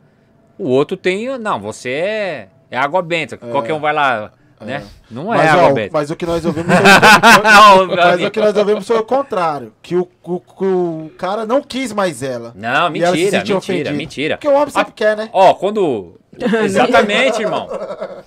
o 0.59 0.69
outro 0.69 0.97
tem... 0.97 1.39
Não, 1.39 1.61
você 1.61 1.91
é, 1.91 2.49
é 2.71 2.77
água 2.79 3.03
benta. 3.03 3.37
Qualquer 3.37 3.73
um 3.75 3.81
vai 3.81 3.93
lá, 3.93 4.33
né? 4.61 4.85
Não 5.11 5.33
é 5.33 5.37
Mas, 5.37 5.55
ó, 5.55 5.73
mas 5.93 6.11
o 6.11 6.17
que 6.17 6.25
nós 6.25 6.45
ouvimos 6.45 6.73
foi, 6.75 7.97
mas 7.97 8.23
o 8.25 8.31
que 8.31 8.41
nós 8.41 8.57
ouvimos 8.57 8.87
foi 8.87 8.99
o 8.99 9.05
contrário. 9.05 9.73
Que 9.83 9.97
o, 9.97 10.09
o, 10.25 10.43
o 10.65 11.11
cara 11.19 11.45
não 11.45 11.63
quis 11.63 11.93
mais 11.93 12.23
ela. 12.23 12.53
Não, 12.55 12.95
E 12.97 13.03
ela 13.03 13.15
se 13.17 13.23
mentira, 13.23 13.39
mentira, 13.39 13.59
ofendida. 13.59 13.93
mentira. 13.93 14.37
Porque 14.37 14.49
o 14.49 14.53
homem 14.55 14.69
Ah, 14.69 14.71
sempre 14.71 14.93
quer, 14.95 15.17
né? 15.17 15.29
Ó, 15.33 15.55
quando. 15.55 16.19
Exatamente, 16.65 17.43
irmão. 17.43 17.69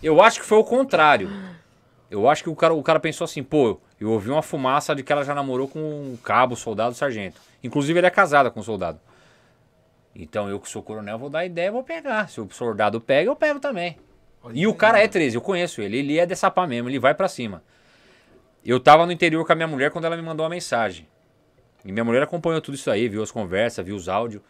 Eu 0.01 0.21
acho 0.21 0.39
que 0.39 0.45
foi 0.45 0.57
o 0.57 0.63
contrário. 0.63 1.29
Eu 2.09 2.27
acho 2.29 2.43
que 2.43 2.49
o 2.49 2.55
cara, 2.55 2.73
o 2.73 2.81
cara 2.81 2.99
pensou 2.99 3.25
assim, 3.25 3.43
pô, 3.43 3.79
eu 3.99 4.11
ouvi 4.11 4.31
uma 4.31 4.41
fumaça 4.41 4.95
de 4.95 5.03
que 5.03 5.11
ela 5.13 5.23
já 5.23 5.35
namorou 5.35 5.67
com 5.67 5.79
um 5.79 6.17
cabo, 6.23 6.55
soldado, 6.55 6.95
sargento. 6.95 7.39
Inclusive, 7.63 7.99
ele 7.99 8.07
é 8.07 8.09
casada 8.09 8.49
com 8.49 8.59
um 8.59 8.63
soldado. 8.63 8.99
Então, 10.15 10.49
eu 10.49 10.59
que 10.59 10.67
sou 10.67 10.81
coronel, 10.81 11.19
vou 11.19 11.29
dar 11.29 11.45
ideia 11.45 11.71
vou 11.71 11.83
pegar. 11.83 12.27
Se 12.29 12.41
o 12.41 12.47
soldado 12.51 12.99
pega, 12.99 13.29
eu 13.29 13.35
pego 13.35 13.59
também. 13.59 13.95
E 14.53 14.65
o 14.65 14.73
cara 14.73 14.99
é 14.99 15.07
13, 15.07 15.35
eu 15.35 15.41
conheço 15.41 15.81
ele. 15.81 15.97
Ele 15.97 16.17
é 16.17 16.25
dessa 16.25 16.49
pá 16.49 16.65
mesmo, 16.65 16.89
ele 16.89 16.99
vai 16.99 17.13
pra 17.13 17.27
cima. 17.27 17.63
Eu 18.65 18.79
tava 18.79 19.05
no 19.05 19.11
interior 19.11 19.45
com 19.45 19.51
a 19.51 19.55
minha 19.55 19.67
mulher 19.67 19.91
quando 19.91 20.05
ela 20.05 20.15
me 20.15 20.21
mandou 20.21 20.43
uma 20.43 20.49
mensagem. 20.49 21.07
E 21.83 21.91
minha 21.91 22.03
mulher 22.03 22.23
acompanhou 22.23 22.61
tudo 22.61 22.75
isso 22.75 22.91
aí, 22.91 23.07
viu 23.07 23.23
as 23.23 23.31
conversas, 23.31 23.85
viu 23.85 23.95
os 23.95 24.09
áudios. 24.09 24.41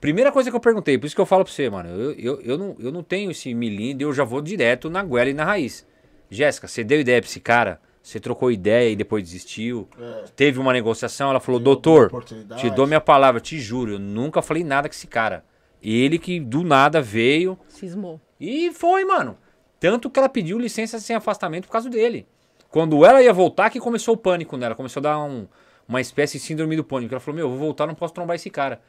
Primeira 0.00 0.30
coisa 0.30 0.50
que 0.50 0.56
eu 0.56 0.60
perguntei, 0.60 0.98
por 0.98 1.06
isso 1.06 1.14
que 1.14 1.20
eu 1.20 1.26
falo 1.26 1.44
pra 1.44 1.52
você, 1.52 1.68
mano, 1.70 1.88
eu, 1.88 2.12
eu, 2.12 2.40
eu, 2.42 2.58
não, 2.58 2.76
eu 2.78 2.92
não 2.92 3.02
tenho 3.02 3.30
esse 3.30 3.52
milímetro, 3.54 4.08
eu 4.08 4.12
já 4.12 4.24
vou 4.24 4.40
direto 4.42 4.90
na 4.90 5.02
goela 5.02 5.30
e 5.30 5.34
na 5.34 5.44
raiz. 5.44 5.86
Jéssica, 6.30 6.68
você 6.68 6.84
deu 6.84 7.00
ideia 7.00 7.20
pra 7.20 7.28
esse 7.28 7.40
cara? 7.40 7.80
Você 8.02 8.20
trocou 8.20 8.52
ideia 8.52 8.90
e 8.90 8.96
depois 8.96 9.24
desistiu? 9.24 9.88
Teve 10.36 10.60
uma 10.60 10.72
negociação? 10.72 11.30
Ela 11.30 11.40
falou, 11.40 11.58
doutor, 11.58 12.10
te 12.56 12.70
dou 12.70 12.86
minha 12.86 13.00
palavra, 13.00 13.40
te 13.40 13.58
juro, 13.58 13.92
eu 13.92 13.98
nunca 13.98 14.40
falei 14.40 14.62
nada 14.62 14.88
com 14.88 14.94
esse 14.94 15.06
cara. 15.06 15.44
Ele 15.88 16.18
que 16.18 16.40
do 16.40 16.64
nada 16.64 17.00
veio 17.00 17.56
Cismou. 17.68 18.20
e 18.40 18.72
foi, 18.72 19.04
mano. 19.04 19.38
Tanto 19.78 20.10
que 20.10 20.18
ela 20.18 20.28
pediu 20.28 20.58
licença 20.58 20.98
sem 20.98 21.14
afastamento 21.14 21.66
por 21.66 21.72
causa 21.72 21.88
dele. 21.88 22.26
Quando 22.70 23.04
ela 23.04 23.22
ia 23.22 23.32
voltar, 23.32 23.70
que 23.70 23.78
começou 23.78 24.14
o 24.14 24.16
pânico 24.16 24.56
nela. 24.56 24.74
Começou 24.74 25.00
a 25.00 25.02
dar 25.04 25.18
um- 25.18 25.46
uma 25.88 26.00
espécie 26.00 26.38
de 26.38 26.44
síndrome 26.44 26.74
do 26.76 26.82
pânico. 26.82 27.14
Ela 27.14 27.20
falou, 27.20 27.36
meu, 27.36 27.44
eu 27.46 27.50
vou 27.50 27.58
voltar, 27.58 27.86
não 27.86 27.94
posso 27.94 28.12
trombar 28.12 28.34
esse 28.36 28.50
cara. 28.50 28.80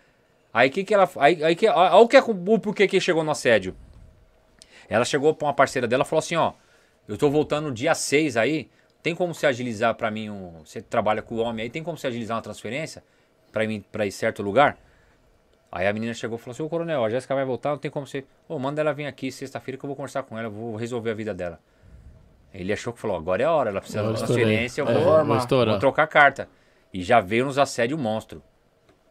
Aí 0.51 0.69
que 0.69 0.84
que 0.84 0.93
ela... 0.93 1.08
Aí, 1.17 1.43
aí 1.43 1.56
que... 1.56 1.67
Olha 1.67 1.95
o 1.98 2.08
que 2.08 2.17
é 2.17 2.22
o 2.22 2.59
porquê 2.59 2.88
que 2.88 3.00
chegou 3.00 3.24
no 3.24 3.30
assédio. 3.32 3.76
Ela 4.90 5.06
chegou 5.06 5.34
pra 5.35 5.48
uma 5.48 5.53
parceira 5.53 5.88
dela 5.88 6.03
e 6.03 6.08
falou 6.08 6.19
assim, 6.19 6.35
ó... 6.35 6.53
Eu 7.08 7.17
tô 7.17 7.30
voltando 7.30 7.72
dia 7.72 7.93
6 7.93 8.35
aí. 8.35 8.69
Tem 9.03 9.14
como 9.14 9.34
você 9.34 9.45
agilizar 9.45 9.93
pra 9.95 10.09
mim 10.09 10.30
um... 10.30 10.61
Você 10.66 10.82
trabalha 10.82 11.22
com 11.22 11.35
o 11.35 11.38
homem 11.40 11.64
aí, 11.64 11.69
tem 11.69 11.84
como 11.84 11.98
você 11.98 12.08
agilizar 12.08 12.35
uma 12.38 12.42
transferência? 12.43 13.03
Pra 13.51 13.64
ir, 13.64 13.85
pra 13.92 14.06
ir 14.06 14.11
certo 14.11 14.42
lugar? 14.42 14.77
Aí 15.71 15.85
a 15.85 15.93
menina 15.93 16.13
chegou 16.13 16.37
e 16.37 16.41
falou 16.41 16.53
assim, 16.53 16.63
ô 16.63 16.69
coronel, 16.69 17.03
a 17.03 17.09
Jéssica 17.09 17.35
vai 17.35 17.43
voltar, 17.45 17.71
não 17.71 17.77
tem 17.77 17.91
como 17.91 18.07
você... 18.07 18.23
Ô, 18.47 18.57
manda 18.57 18.81
ela 18.81 18.93
vir 18.93 19.05
aqui 19.05 19.31
sexta-feira 19.31 19.77
que 19.77 19.83
eu 19.85 19.87
vou 19.87 19.95
conversar 19.95 20.23
com 20.23 20.37
ela, 20.37 20.47
eu 20.47 20.51
vou 20.51 20.75
resolver 20.75 21.11
a 21.11 21.13
vida 21.13 21.33
dela. 21.33 21.59
Ele 22.53 22.71
achou 22.71 22.93
que 22.93 22.99
falou, 22.99 23.17
agora 23.17 23.43
é 23.43 23.45
a 23.45 23.51
hora, 23.51 23.69
ela 23.69 23.79
precisa 23.81 23.99
de 24.01 24.05
Agora 24.07 24.17
uma 24.17 24.23
estourei. 24.23 24.43
transferência, 24.45 24.81
eu 24.81 24.87
É, 24.87 24.93
vou, 24.93 25.03
vou 25.25 25.65
vou 25.65 25.79
trocar 25.79 26.07
carta. 26.07 26.47
E 26.93 27.03
já 27.03 27.19
veio 27.19 27.45
nos 27.45 27.57
assédio 27.57 27.97
monstro. 27.97 28.41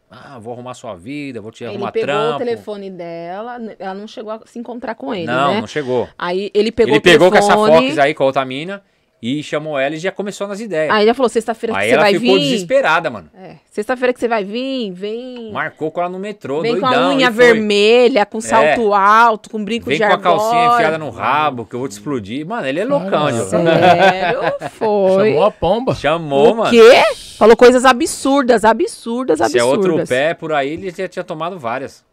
Ah, 0.09 0.39
vou 0.39 0.53
arrumar 0.53 0.73
sua 0.73 0.95
vida, 0.95 1.39
vou 1.41 1.51
te 1.51 1.63
Ele 1.63 1.73
arrumar 1.73 1.91
pegou 1.91 2.07
trampo. 2.07 2.35
o 2.35 2.39
telefone 2.39 2.89
dela, 2.89 3.57
ela 3.77 3.93
não 3.93 4.07
chegou 4.07 4.31
a 4.31 4.41
se 4.45 4.57
encontrar 4.57 4.95
com 4.95 5.13
ele, 5.13 5.25
não, 5.27 5.53
né? 5.55 5.59
não 5.61 5.67
chegou. 5.67 6.07
Aí 6.17 6.49
ele 6.53 6.71
pegou 6.71 6.93
Ele 6.93 6.99
o 6.99 7.01
pegou 7.01 7.29
com 7.29 7.37
telefone. 7.37 7.71
essa 7.73 7.81
Fox 7.87 7.97
aí, 7.99 8.13
com 8.13 8.23
a 8.23 8.25
outra 8.25 8.45
mina, 8.45 8.81
e 9.21 9.41
chamou 9.41 9.79
ela 9.79 9.95
e 9.95 9.97
já 9.97 10.11
começou 10.11 10.47
nas 10.47 10.59
ideias. 10.59 10.93
Aí 10.93 11.03
ele 11.03 11.13
falou, 11.13 11.27
sexta-feira 11.27 11.73
que 11.73 11.79
Aí 11.79 11.87
você 11.89 11.93
ela 11.95 12.03
vai 12.03 12.13
ficou 12.13 12.35
vir. 12.35 12.39
desesperada, 12.41 13.09
mano. 13.09 13.29
É, 13.35 13.55
sexta-feira 13.71 14.13
que 14.13 14.19
você 14.19 14.27
vai 14.27 14.43
vir, 14.43 14.91
vem. 14.91 15.51
Marcou 15.51 15.89
com 15.89 15.99
ela 16.01 16.09
no 16.09 16.19
metrô, 16.19 16.61
Vem 16.61 16.75
com 16.79 16.81
doidão. 16.81 17.09
a 17.11 17.15
unha 17.15 17.31
vermelha, 17.31 18.25
com 18.27 18.39
salto 18.39 18.93
alto, 18.93 19.49
com 19.49 19.63
brinco 19.65 19.87
Vem 19.87 19.97
de 19.97 20.05
com 20.05 20.13
a 20.13 20.17
calcinha 20.19 20.73
enfiada 20.75 20.97
no 20.99 21.09
rabo, 21.09 21.65
que 21.65 21.73
eu 21.73 21.79
vou 21.79 21.87
te 21.87 21.93
explodir. 21.93 22.45
Mano, 22.45 22.67
ele 22.67 22.79
é 22.79 22.85
loucão. 22.85 23.31
Sério? 23.45 24.39
Foi. 24.71 25.29
Chamou 25.31 25.43
a 25.45 25.51
pomba. 25.51 25.95
Chamou, 25.95 26.53
o 26.53 26.57
mano. 26.57 26.69
quê? 26.69 27.01
Falou 27.37 27.57
coisas 27.57 27.85
absurdas, 27.85 28.63
absurdas, 28.63 29.37
Se 29.39 29.43
é 29.43 29.61
absurdas. 29.61 29.89
outro 29.91 30.07
pé 30.07 30.33
por 30.35 30.53
aí, 30.53 30.73
ele 30.73 30.91
já 30.91 31.07
tinha 31.07 31.23
tomado 31.23 31.57
várias. 31.59 32.05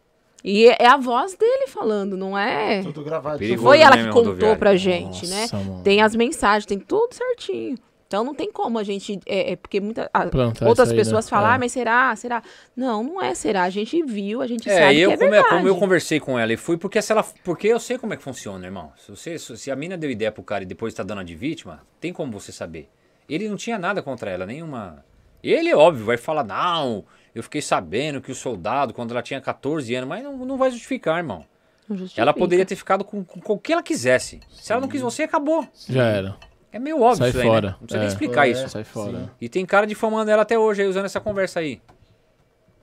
E 0.47 0.67
é 0.67 0.85
a 0.85 0.95
voz 0.95 1.35
dele 1.35 1.65
falando, 1.67 2.15
não 2.15 2.37
é? 2.37 2.83
Tudo 2.83 3.03
gravado. 3.03 3.39
Perigoso. 3.39 3.63
Foi 3.65 3.79
ela 3.79 3.95
né, 3.95 4.03
que 4.03 4.09
contou 4.11 4.55
pra 4.55 4.75
gente, 4.75 5.27
Nossa, 5.27 5.57
né? 5.57 5.63
mano. 5.65 5.81
Tem 5.83 6.03
as 6.03 6.15
mensagens, 6.15 6.67
tem 6.67 6.77
tudo 6.77 7.15
certinho. 7.15 7.75
Então 8.07 8.23
não 8.23 8.35
tem 8.35 8.51
como 8.51 8.77
a 8.77 8.83
gente. 8.83 9.19
É, 9.25 9.53
é 9.53 9.55
porque 9.55 9.81
muita, 9.81 10.07
a- 10.13 10.27
Plantar 10.27 10.67
outras 10.67 10.89
aí, 10.91 10.95
né? 10.95 11.01
pessoas 11.03 11.27
falam, 11.27 11.49
É. 11.49 11.53
ah, 11.55 11.57
mas 11.57 11.71
será? 11.71 12.15
Será? 12.15 12.43
Não, 12.75 13.01
não 13.01 13.19
é 13.19 13.33
será. 13.33 13.63
A 13.63 13.71
gente 13.71 13.99
viu, 14.03 14.43
a 14.43 14.45
gente 14.47 14.69
É, 14.69 14.79
sabe 14.83 14.99
eu, 14.99 15.09
que 15.09 15.13
é 15.15 15.17
como, 15.17 15.27
é- 15.29 15.31
verdade. 15.31 15.55
como 15.55 15.67
eu 15.67 15.75
conversei 15.77 16.19
com 16.19 16.37
ela 16.37 16.53
e 16.53 16.57
fui, 16.57 16.77
porque 16.77 17.01
se 17.01 17.11
ela. 17.11 17.25
Porque 17.43 17.67
eu 17.67 17.79
sei 17.79 17.97
como 17.97 18.13
é 18.13 18.17
que 18.17 18.21
funciona, 18.21 18.63
irmão. 18.63 18.93
Se, 18.97 19.09
você, 19.09 19.39
se 19.39 19.71
a 19.71 19.75
mina 19.75 19.97
deu 19.97 20.11
ideia 20.11 20.31
pro 20.31 20.43
cara 20.43 20.63
e 20.63 20.67
depois 20.67 20.93
tá 20.93 21.01
dando 21.01 21.21
a 21.21 21.23
de 21.23 21.33
vítima, 21.35 21.81
tem 21.99 22.13
como 22.13 22.31
você 22.31 22.51
saber. 22.51 22.87
Ele 23.27 23.49
não 23.49 23.57
tinha 23.57 23.79
nada 23.79 24.03
contra 24.03 24.29
ela, 24.29 24.45
nenhuma. 24.45 25.03
Ele, 25.43 25.73
óbvio, 25.73 26.05
vai 26.05 26.17
falar, 26.17 26.43
não, 26.43 27.03
eu 27.35 27.43
fiquei 27.43 27.61
sabendo 27.61 28.19
que 28.21 28.31
o 28.31 28.35
soldado, 28.35 28.93
quando 28.93 29.11
ela 29.11 29.21
tinha 29.21 29.39
14 29.39 29.93
anos, 29.93 30.07
mas 30.09 30.23
não, 30.23 30.35
não 30.45 30.57
vai 30.57 30.71
justificar, 30.71 31.17
irmão. 31.17 31.45
Não 31.87 31.95
justifica. 31.97 32.21
Ela 32.21 32.33
poderia 32.33 32.65
ter 32.65 32.75
ficado 32.75 33.03
com, 33.03 33.23
com 33.23 33.53
o 33.53 33.59
que 33.59 33.73
ela 33.73 33.83
quisesse. 33.83 34.39
Se 34.49 34.71
ela 34.71 34.81
não 34.81 34.87
quis 34.87 35.01
você, 35.01 35.23
acabou. 35.23 35.67
Já 35.87 36.03
era. 36.05 36.35
É 36.71 36.79
meio 36.79 36.99
óbvio 37.01 37.17
Sai 37.17 37.29
isso 37.29 37.39
aí, 37.39 37.45
fora. 37.47 37.67
né? 37.69 37.75
Não 37.79 37.87
precisa 37.87 37.97
É. 37.97 37.99
nem 37.99 38.07
explicar 38.07 38.47
É. 38.47 38.51
isso. 38.51 38.69
Sai 38.69 38.83
fora. 38.83 39.31
E 39.39 39.47
tem 39.47 39.65
cara 39.65 39.85
difamando 39.85 40.31
ela 40.31 40.41
até 40.41 40.57
hoje 40.57 40.81
aí, 40.81 40.87
usando 40.87 41.05
essa 41.05 41.19
conversa 41.21 41.59
aí. 41.59 41.81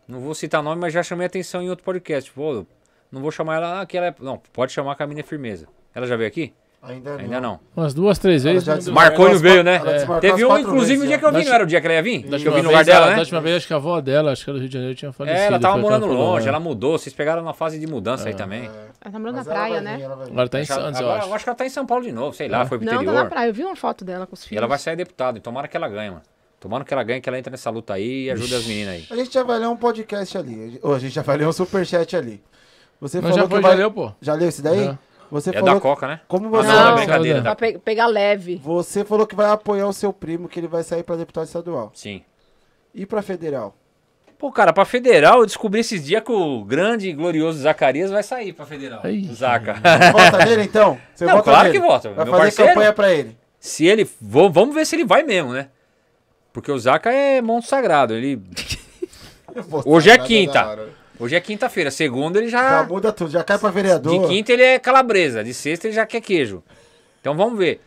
Não 0.06 0.20
vou 0.20 0.34
citar 0.34 0.62
nome, 0.62 0.80
mas 0.80 0.92
já 0.92 1.02
chamei 1.02 1.26
atenção 1.26 1.62
em 1.62 1.70
outro 1.70 1.84
podcast. 1.84 2.30
Pô, 2.32 2.64
não 3.10 3.20
vou 3.20 3.30
chamar 3.30 3.56
ela, 3.56 3.80
ah, 3.80 3.86
que 3.86 3.96
ela 3.96 4.06
é... 4.08 4.14
Não, 4.20 4.38
pode 4.52 4.72
chamar 4.72 4.94
que 4.96 5.02
a 5.02 5.06
mina 5.06 5.20
é 5.20 5.24
firmeza. 5.24 5.66
Ela 5.94 6.06
já 6.06 6.16
veio 6.16 6.28
aqui? 6.28 6.52
Ainda 6.84 7.12
não. 7.12 7.18
Ainda 7.20 7.40
não. 7.40 7.60
Umas 7.76 7.94
duas, 7.94 8.18
três 8.18 8.42
vezes. 8.42 8.64
já 8.64 8.74
e 8.74 8.78
as 8.78 9.40
veio, 9.40 9.62
né? 9.62 9.78
desmarcou 9.78 10.20
Teve 10.20 10.44
um, 10.44 10.58
inclusive, 10.58 10.84
vezes 10.98 11.04
o 11.04 11.06
dia 11.06 11.18
que 11.18 11.24
eu 11.24 11.30
vim, 11.32 11.38
Da 11.38 11.44
não 11.44 11.54
era 11.54 11.62
o 11.64 11.66
dia 11.68 11.80
que 11.80 11.86
ela 11.86 11.94
ia 11.94 12.02
vir? 12.02 12.22
Da 12.22 12.22
Que 12.22 12.26
eu 12.28 12.32
última 12.34 12.50
vim 12.56 12.62
no 12.62 12.62
vez, 12.62 12.66
lugar 12.66 12.84
dela, 12.84 12.96
ela- 12.98 13.06
né? 13.06 13.14
Da 13.14 13.20
última 13.20 13.40
vez, 13.40 13.56
acho 13.56 13.66
que 13.68 13.72
a 13.72 13.76
avó 13.76 14.00
dela, 14.00 14.32
acho 14.32 14.44
que 14.44 14.50
era 14.50 14.58
do 14.58 14.60
Rio 14.60 14.68
de 14.68 14.74
Janeiro, 14.74 14.94
tinha 14.96 15.12
falecido. 15.12 15.40
É, 15.42 15.46
ela 15.46 15.60
tava 15.60 15.78
morando 15.78 16.06
ela 16.06 16.14
longe, 16.14 16.46
é. 16.46 16.48
ela 16.48 16.58
mudou. 16.58 16.98
Vocês 16.98 17.14
pegaram 17.14 17.44
na 17.44 17.52
fase 17.54 17.78
de 17.78 17.86
mudança 17.86 18.28
aí 18.28 18.34
também. 18.34 18.64
Ela 18.64 19.12
tá 19.12 19.18
morando 19.18 19.36
Mas 19.36 19.46
na 19.46 19.52
praia, 19.54 19.80
né? 19.80 19.96
vir. 19.96 20.04
Agora 20.04 20.48
tá 20.48 20.58
em 20.58 20.62
Acho 20.62 20.72
que 20.72 20.78
ela- 20.78 20.82
Santos, 20.86 21.00
eu 21.00 21.10
acho. 21.12 21.28
eu 21.28 21.34
acho 21.34 21.44
que 21.44 21.50
ela 21.50 21.56
tá 21.56 21.66
em 21.66 21.70
São 21.70 21.86
Paulo 21.86 22.04
de 22.04 22.10
novo, 22.12 22.34
sei 22.36 22.48
lá, 22.48 22.66
foi 22.66 22.78
pro 22.78 22.84
Não, 22.84 22.94
tá 22.94 23.02
interior. 23.02 23.14
na 23.22 23.30
praia. 23.30 23.48
Eu 23.48 23.54
vi 23.54 23.62
uma 23.64 23.76
foto 23.76 24.04
dela 24.04 24.26
com 24.26 24.34
os 24.34 24.42
E 24.44 24.48
filhos. 24.48 24.58
ela 24.58 24.66
vai 24.66 24.78
sair 24.78 24.96
deputada, 24.96 25.38
e 25.38 25.40
tomara 25.40 25.68
que 25.68 25.76
ela 25.76 25.88
ganhe, 25.88 26.10
mano. 26.10 26.22
Tomara 26.58 26.84
que 26.84 26.92
ela 26.92 27.02
ganhe, 27.04 27.20
que 27.20 27.28
ela 27.28 27.38
entre 27.38 27.50
nessa 27.52 27.70
luta 27.70 27.94
aí 27.94 28.24
e 28.24 28.30
ajude 28.32 28.54
as 28.56 28.66
meninas 28.66 28.94
aí. 28.94 29.06
A 29.10 29.16
gente 29.16 29.32
já 29.32 29.42
vai 29.44 29.58
ler 29.60 29.68
um 29.68 29.76
podcast 29.76 30.36
ali. 30.36 30.78
Ou 30.82 30.94
a 30.94 30.98
gente 30.98 31.14
já 31.14 31.22
vai 31.22 31.36
ler 31.36 31.46
um 31.46 31.52
superchat 31.52 32.16
ali. 32.16 32.42
Você 33.00 33.20
Mas 33.20 33.30
falou 33.34 33.48
já 33.50 33.56
que 33.56 33.62
vai... 33.62 33.72
já 33.72 33.78
leu, 33.78 33.90
pô. 33.90 34.12
Já 34.20 34.34
leu 34.34 34.48
esse 34.48 34.62
daí? 34.62 34.96
Você 35.32 35.50
É 35.50 35.54
falou 35.54 35.74
da 35.74 35.80
Coca, 35.80 36.06
né? 36.06 36.20
Como 36.28 36.46
Ah, 36.48 36.50
você, 36.50 36.68
não, 36.68 36.78
é 36.78 36.84
Não. 36.84 36.94
brincadeira. 36.96 37.38
Não, 37.38 37.44
Da... 37.44 37.56
Pra 37.56 37.68
pe- 37.72 37.78
pegar 37.78 38.06
leve. 38.06 38.60
você 38.62 39.02
falou 39.04 39.26
que 39.26 39.34
vai 39.34 39.50
apoiar 39.50 39.86
o 39.88 39.92
seu 39.92 40.12
primo, 40.12 40.46
que 40.48 40.60
ele 40.60 40.68
vai 40.68 40.82
sair 40.82 41.02
pra 41.02 41.16
deputado 41.16 41.46
estadual. 41.46 41.90
Sim. 41.94 42.22
E 42.94 43.06
pra 43.06 43.22
federal? 43.22 43.74
Pô, 44.38 44.52
cara, 44.52 44.72
pra 44.72 44.84
federal, 44.84 45.40
eu 45.40 45.46
descobri 45.46 45.80
esses 45.80 46.04
dias 46.04 46.22
que 46.22 46.30
o 46.32 46.62
grande 46.64 47.08
e 47.08 47.12
glorioso 47.14 47.60
Zacarias 47.60 48.10
vai 48.10 48.22
sair 48.22 48.52
pra 48.52 48.66
federal. 48.66 49.00
Ai. 49.04 49.22
Zaca. 49.32 49.74
Vota 50.12 50.44
nele 50.44 50.64
então? 50.64 50.98
Você 51.14 51.24
Não, 51.24 51.32
vota 51.36 51.44
claro 51.50 51.68
nele? 51.68 51.80
que 51.80 51.86
vota. 51.86 52.08
Vai 52.10 52.24
Meu 52.24 52.34
fazer 52.34 52.42
parceiro. 52.44 52.70
campanha 52.74 52.92
pra 52.92 53.12
ele. 53.12 53.36
Se 53.58 53.86
ele. 53.86 54.06
vou- 54.20 54.50
vamos 54.50 54.74
ver 54.74 54.84
se 54.84 54.96
ele 54.96 55.04
vai 55.04 55.22
mesmo, 55.22 55.52
né? 55.52 55.68
Porque 56.52 56.70
o 56.70 56.78
Zaca 56.78 57.10
é 57.10 57.40
monte 57.40 57.66
sagrado. 57.68 58.12
Ele. 58.14 58.42
Hoje 59.86 60.10
é 60.10 60.18
quinta. 60.18 60.76
Hoje 61.22 61.36
é 61.36 61.40
quinta-feira. 61.40 61.88
Segunda 61.88 62.40
ele 62.40 62.48
Já 62.48 62.82
já. 62.82 62.84
muda 62.88 63.12
tudo, 63.12 63.30
já 63.30 63.44
cai 63.44 63.56
pra 63.56 63.70
vereador. 63.70 64.22
De 64.22 64.26
quinta 64.26 64.52
ele 64.52 64.62
é 64.64 64.78
calabresa. 64.80 65.44
De 65.44 65.54
sexta 65.54 65.86
ele 65.86 65.94
já 65.94 66.04
quer 66.04 66.20
queijo. 66.20 66.64
Então 67.20 67.36
vamos 67.36 67.56
ver. 67.56 67.80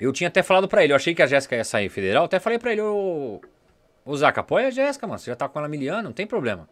Eu 0.00 0.12
tinha 0.12 0.28
até 0.28 0.40
falado 0.40 0.68
pra 0.68 0.84
ele. 0.84 0.92
Eu 0.92 0.96
achei 0.96 1.12
que 1.12 1.20
a 1.20 1.26
Jéssica 1.26 1.56
ia 1.56 1.64
sair 1.64 1.88
federal. 1.88 2.26
Até 2.26 2.38
falei 2.38 2.56
pra 2.56 2.70
ele: 2.70 2.82
Ô. 2.82 3.40
Ô 4.04 4.16
Zaca, 4.16 4.42
apoia 4.42 4.68
a 4.68 4.70
Jéssica, 4.70 5.08
mano. 5.08 5.18
Você 5.18 5.28
já 5.28 5.34
tá 5.34 5.48
com 5.48 5.58
ela 5.58 5.68
miliano, 5.68 6.04
não 6.04 6.12
tem 6.12 6.24
problema. 6.24 6.68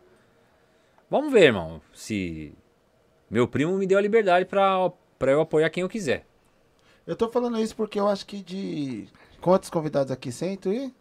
Vamos 1.10 1.32
ver, 1.32 1.46
irmão. 1.46 1.80
Se. 1.92 2.54
Meu 3.28 3.48
primo 3.48 3.76
me 3.76 3.84
deu 3.84 3.98
a 3.98 4.00
liberdade 4.00 4.44
pra, 4.44 4.92
pra 5.18 5.32
eu 5.32 5.40
apoiar 5.40 5.68
quem 5.70 5.80
eu 5.82 5.88
quiser. 5.88 6.24
Eu 7.04 7.16
tô 7.16 7.28
falando 7.28 7.58
isso 7.58 7.74
porque 7.74 7.98
eu 7.98 8.06
acho 8.06 8.24
que 8.24 8.40
de. 8.40 9.08
Quantos 9.40 9.70
convidados 9.70 10.12
aqui? 10.12 10.30
Cento 10.30 10.72
e? 10.72 10.94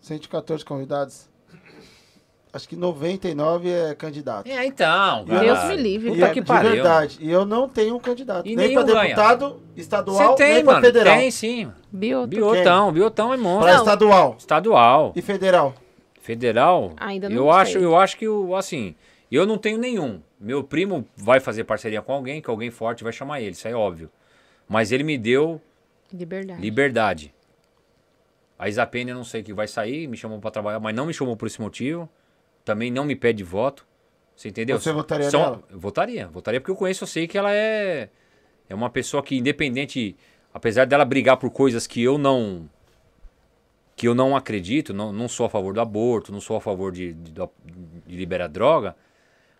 114 0.00 0.64
convidados. 0.64 1.28
Acho 2.58 2.68
que 2.68 2.74
99 2.74 3.70
é 3.70 3.94
candidato. 3.94 4.48
É, 4.50 4.66
então. 4.66 5.24
Deus 5.24 5.58
cara. 5.60 5.68
me 5.68 5.76
livre. 5.80 6.10
Puta 6.10 6.26
E 6.26 6.32
que 6.32 6.40
de 6.40 6.46
pariu. 6.46 6.70
verdade. 6.72 7.16
E 7.20 7.30
eu 7.30 7.46
não 7.46 7.68
tenho 7.68 7.94
um 7.94 8.00
candidato. 8.00 8.48
E 8.48 8.56
nem 8.56 8.72
pra 8.72 8.82
nenhum 8.82 8.94
ganha. 8.96 9.14
deputado 9.14 9.62
estadual, 9.76 10.16
Você 10.32 10.34
tem, 10.42 10.54
nem 10.54 10.64
pra 10.64 10.72
mano. 10.74 10.84
federal. 10.84 11.16
Tem 11.16 11.30
sim. 11.30 11.72
Bioto. 11.92 12.26
Biotão, 12.26 12.92
biotão 12.92 13.32
é 13.32 13.36
monstro. 13.36 13.62
Pra 13.66 13.74
Não. 13.74 13.78
estadual 13.84 14.34
Estadual. 14.36 15.12
e 15.14 15.22
federal. 15.22 15.72
Federal, 16.20 16.94
Ainda 16.98 17.28
não 17.28 17.36
eu 17.36 17.42
sei. 17.44 17.52
acho, 17.52 17.78
eu 17.78 17.96
acho 17.96 18.16
que 18.18 18.26
o 18.28 18.56
assim, 18.56 18.96
eu 19.30 19.46
não 19.46 19.56
tenho 19.56 19.78
nenhum. 19.78 20.20
Meu 20.40 20.64
primo 20.64 21.06
vai 21.16 21.38
fazer 21.38 21.62
parceria 21.62 22.02
com 22.02 22.12
alguém, 22.12 22.42
que 22.42 22.50
alguém 22.50 22.70
forte 22.72 23.04
vai 23.04 23.12
chamar 23.12 23.40
ele, 23.40 23.52
isso 23.52 23.68
é 23.68 23.72
óbvio. 23.74 24.10
Mas 24.68 24.90
ele 24.90 25.04
me 25.04 25.16
deu 25.16 25.60
Liberdade. 26.12 26.60
liberdade. 26.60 27.34
A 28.58 28.68
Isapene 28.68 29.10
eu 29.12 29.16
não 29.16 29.22
sei 29.24 29.42
que 29.44 29.52
vai 29.54 29.68
sair, 29.68 30.08
me 30.08 30.16
chamou 30.16 30.40
pra 30.40 30.50
trabalhar, 30.50 30.80
mas 30.80 30.92
não 30.94 31.06
me 31.06 31.14
chamou 31.14 31.36
por 31.36 31.46
esse 31.46 31.60
motivo. 31.60 32.08
Também 32.68 32.90
não 32.90 33.02
me 33.06 33.16
pede 33.16 33.42
voto. 33.42 33.86
Você 34.36 34.50
entendeu? 34.50 34.78
Você 34.78 34.92
votaria 34.92 35.30
São- 35.30 35.40
nela? 35.40 35.62
Votaria, 35.70 36.28
votaria 36.28 36.60
porque 36.60 36.70
eu 36.70 36.76
conheço, 36.76 37.02
eu 37.02 37.08
sei 37.08 37.26
que 37.26 37.38
ela 37.38 37.50
é 37.50 38.10
é 38.68 38.74
uma 38.74 38.90
pessoa 38.90 39.22
que 39.22 39.34
independente, 39.34 40.14
apesar 40.52 40.84
dela 40.84 41.02
brigar 41.02 41.38
por 41.38 41.48
coisas 41.50 41.86
que 41.86 42.02
eu 42.02 42.18
não 42.18 42.68
que 43.96 44.06
eu 44.06 44.14
não 44.14 44.36
acredito, 44.36 44.92
não, 44.92 45.14
não 45.14 45.28
sou 45.28 45.46
a 45.46 45.48
favor 45.48 45.72
do 45.72 45.80
aborto, 45.80 46.30
não 46.30 46.42
sou 46.42 46.58
a 46.58 46.60
favor 46.60 46.92
de, 46.92 47.14
de, 47.14 47.32
de 48.06 48.16
liberar 48.16 48.48
droga, 48.48 48.94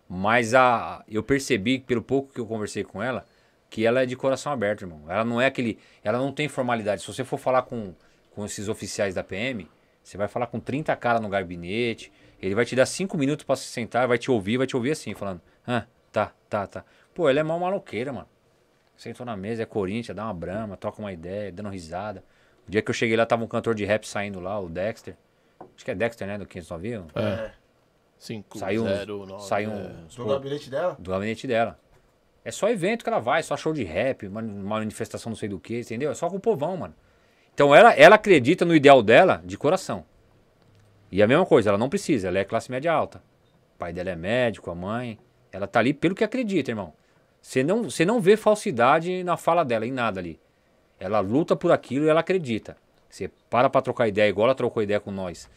mas 0.07 0.53
a, 0.53 1.03
eu 1.09 1.23
percebi, 1.23 1.79
pelo 1.79 2.03
pouco 2.03 2.35
que 2.35 2.41
eu 2.41 2.47
conversei 2.47 2.85
com 2.85 3.03
ela, 3.03 3.25
que 3.71 3.87
ela 3.87 4.03
é 4.03 4.07
de 4.07 4.17
coração 4.17 4.53
aberto, 4.53 4.83
irmão. 4.83 5.01
Ela 5.09 5.25
não 5.25 5.41
é 5.41 5.47
aquele. 5.47 5.79
Ela 6.05 6.19
não 6.19 6.31
tem 6.31 6.47
formalidade. 6.47 7.01
Se 7.01 7.09
você 7.09 7.25
for 7.25 7.39
falar 7.39 7.63
com, 7.63 7.95
com 8.33 8.45
esses 8.45 8.69
oficiais 8.69 9.15
da 9.15 9.25
PM, 9.25 9.67
você 10.03 10.17
vai 10.19 10.29
falar 10.29 10.47
com 10.47 10.61
30 10.61 10.95
caras 10.97 11.21
no 11.21 11.29
gabinete, 11.29 12.13
ele 12.41 12.55
vai 12.55 12.65
te 12.65 12.75
dar 12.77 12.87
5 12.87 13.17
minutos 13.19 13.45
pra 13.45 13.57
se 13.57 13.65
sentar, 13.65 14.07
vai 14.09 14.19
te 14.19 14.31
ouvir, 14.31 14.57
vai 14.59 14.67
te 14.67 14.77
ouvir 14.77 14.93
assim, 14.93 15.15
falando: 15.15 15.41
Ah, 15.67 15.85
tá, 16.13 16.33
tá, 16.49 16.67
tá. 16.67 16.85
Pô, 17.15 17.29
ela 17.29 17.41
é 17.41 17.43
mal 17.43 17.59
maloqueira, 17.59 18.13
mano. 18.13 18.29
Sentou 18.97 19.25
na 19.25 19.37
mesa, 19.37 19.63
é 19.63 19.67
Corinthians, 19.67 20.17
dá 20.17 20.25
uma 20.25 20.35
brama, 20.35 20.77
troca 20.77 21.01
uma 21.01 21.13
ideia, 21.13 21.53
dando 21.53 21.69
risada. 21.69 22.23
O 22.67 22.71
dia 22.71 22.83
que 22.83 22.91
eu 22.91 22.95
cheguei 22.95 23.17
lá, 23.17 23.25
tava 23.25 23.45
um 23.45 23.47
cantor 23.47 23.75
de 23.75 23.85
rap 23.85 24.07
saindo 24.07 24.41
lá, 24.41 24.59
o 24.59 24.69
Dexter. 24.69 25.17
Acho 25.75 25.85
que 25.85 25.91
é 25.91 25.95
Dexter, 25.95 26.27
né? 26.27 26.37
Do 26.39 26.47
509? 26.47 27.05
É. 27.15 27.53
5, 28.19 28.59
Saiu, 28.59 28.83
um- 28.85 28.89
0, 28.89 29.27
9, 29.27 29.45
saiu 29.45 29.71
é. 29.71 29.75
uns 30.07 30.17
Do 30.17 30.25
pô- 30.25 30.31
gabinete 30.31 30.69
dela? 30.69 30.97
do 30.99 31.11
gabinete 31.11 31.47
dela. 31.47 31.79
É 32.45 32.51
só 32.51 32.69
evento 32.69 33.05
que 33.05 33.09
ela 33.09 33.21
vai, 33.21 33.43
só 33.45 33.57
show 33.57 33.73
de 33.73 33.85
rap, 33.85 34.27
uma 34.27 34.43
manifestação 34.43 35.31
não 35.31 35.37
sei 35.37 35.49
do 35.49 35.61
que, 35.61 35.81
entendeu? 35.81 36.11
É 36.11 36.15
só 36.15 36.29
com 36.29 36.37
o 36.37 36.41
povão, 36.41 36.77
mano. 36.77 36.95
Então 37.55 37.73
ela, 37.75 37.93
ela 37.95 38.17
acredita 38.17 38.65
no 38.65 38.75
ideal 38.75 39.03
dela 39.03 39.41
de 39.45 39.57
coração. 39.57 40.05
E 41.11 41.23
a 41.23 41.27
mesma 41.27 41.47
coisa, 41.47 41.71
ela 41.71 41.79
não 41.79 41.89
precisa, 41.89 42.29
ela 42.29 42.39
é 42.39 42.45
classe 42.45 42.71
média 42.71 42.93
alta. 42.93 43.23
O 43.75 43.79
pai 43.79 43.93
dela 43.93 44.11
é 44.11 44.17
médico, 44.17 44.71
a 44.71 44.75
mãe. 44.75 45.19
Ela 45.51 45.67
tá 45.67 45.79
ali 45.79 45.95
pelo 45.95 46.15
que 46.15 46.25
acredita, 46.25 46.71
irmão. 46.71 46.93
Você 47.41 47.63
não, 47.63 47.85
você 47.85 48.05
não 48.05 48.21
vê 48.21 48.37
falsidade 48.37 49.23
na 49.25 49.37
fala 49.37 49.65
dela, 49.65 49.87
em 49.87 49.93
nada 49.93 50.21
ali. 50.21 50.39
Ela 50.99 51.21
luta 51.21 51.57
por 51.57 51.73
aquilo 51.73 52.05
e 52.05 52.09
ela 52.09 52.21
acredita. 52.21 52.77
Você 53.09 53.31
para 53.49 53.71
pra 53.71 53.81
trocar 53.81 54.09
ideia, 54.09 54.29
igual 54.29 54.47
ela 54.47 54.55
trocou 54.55 54.83
ideia 54.83 55.01
com 55.01 55.11
nós 55.11 55.49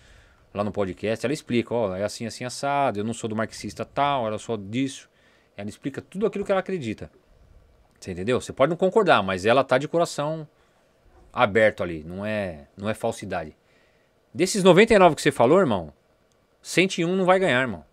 lá 0.54 0.64
no 0.64 0.72
podcast, 0.72 1.26
ela 1.26 1.34
explica, 1.34 1.74
ó, 1.74 1.96
é 1.96 2.04
assim, 2.04 2.26
assim, 2.26 2.44
assado, 2.44 3.00
eu 3.00 3.04
não 3.04 3.14
sou 3.14 3.30
do 3.30 3.36
marxista 3.36 3.86
tal, 3.86 4.28
ela 4.28 4.38
sou 4.38 4.58
disso. 4.58 5.10
Ela 5.56 5.70
explica 5.70 6.02
tudo 6.02 6.26
aquilo 6.26 6.46
que 6.46 6.52
ela 6.52 6.60
acredita. 6.60 7.12
Você 8.00 8.12
entendeu? 8.12 8.42
Você 8.42 8.52
pode 8.52 8.70
não 8.70 8.78
concordar, 8.78 9.22
mas 9.22 9.46
ela 9.46 9.64
tá 9.64 9.78
de 9.78 9.88
coração 9.88 10.48
aberto 11.32 11.84
ali, 11.84 12.04
não 12.04 12.26
é, 12.26 12.68
não 12.76 12.90
é 12.90 12.94
falsidade. 12.94 13.56
Desses 14.34 14.64
99 14.64 15.16
que 15.16 15.22
você 15.22 15.32
falou, 15.32 15.60
irmão, 15.60 15.92
101 16.62 17.16
não 17.16 17.26
vai 17.26 17.40
ganhar, 17.40 17.62
irmão. 17.62 17.84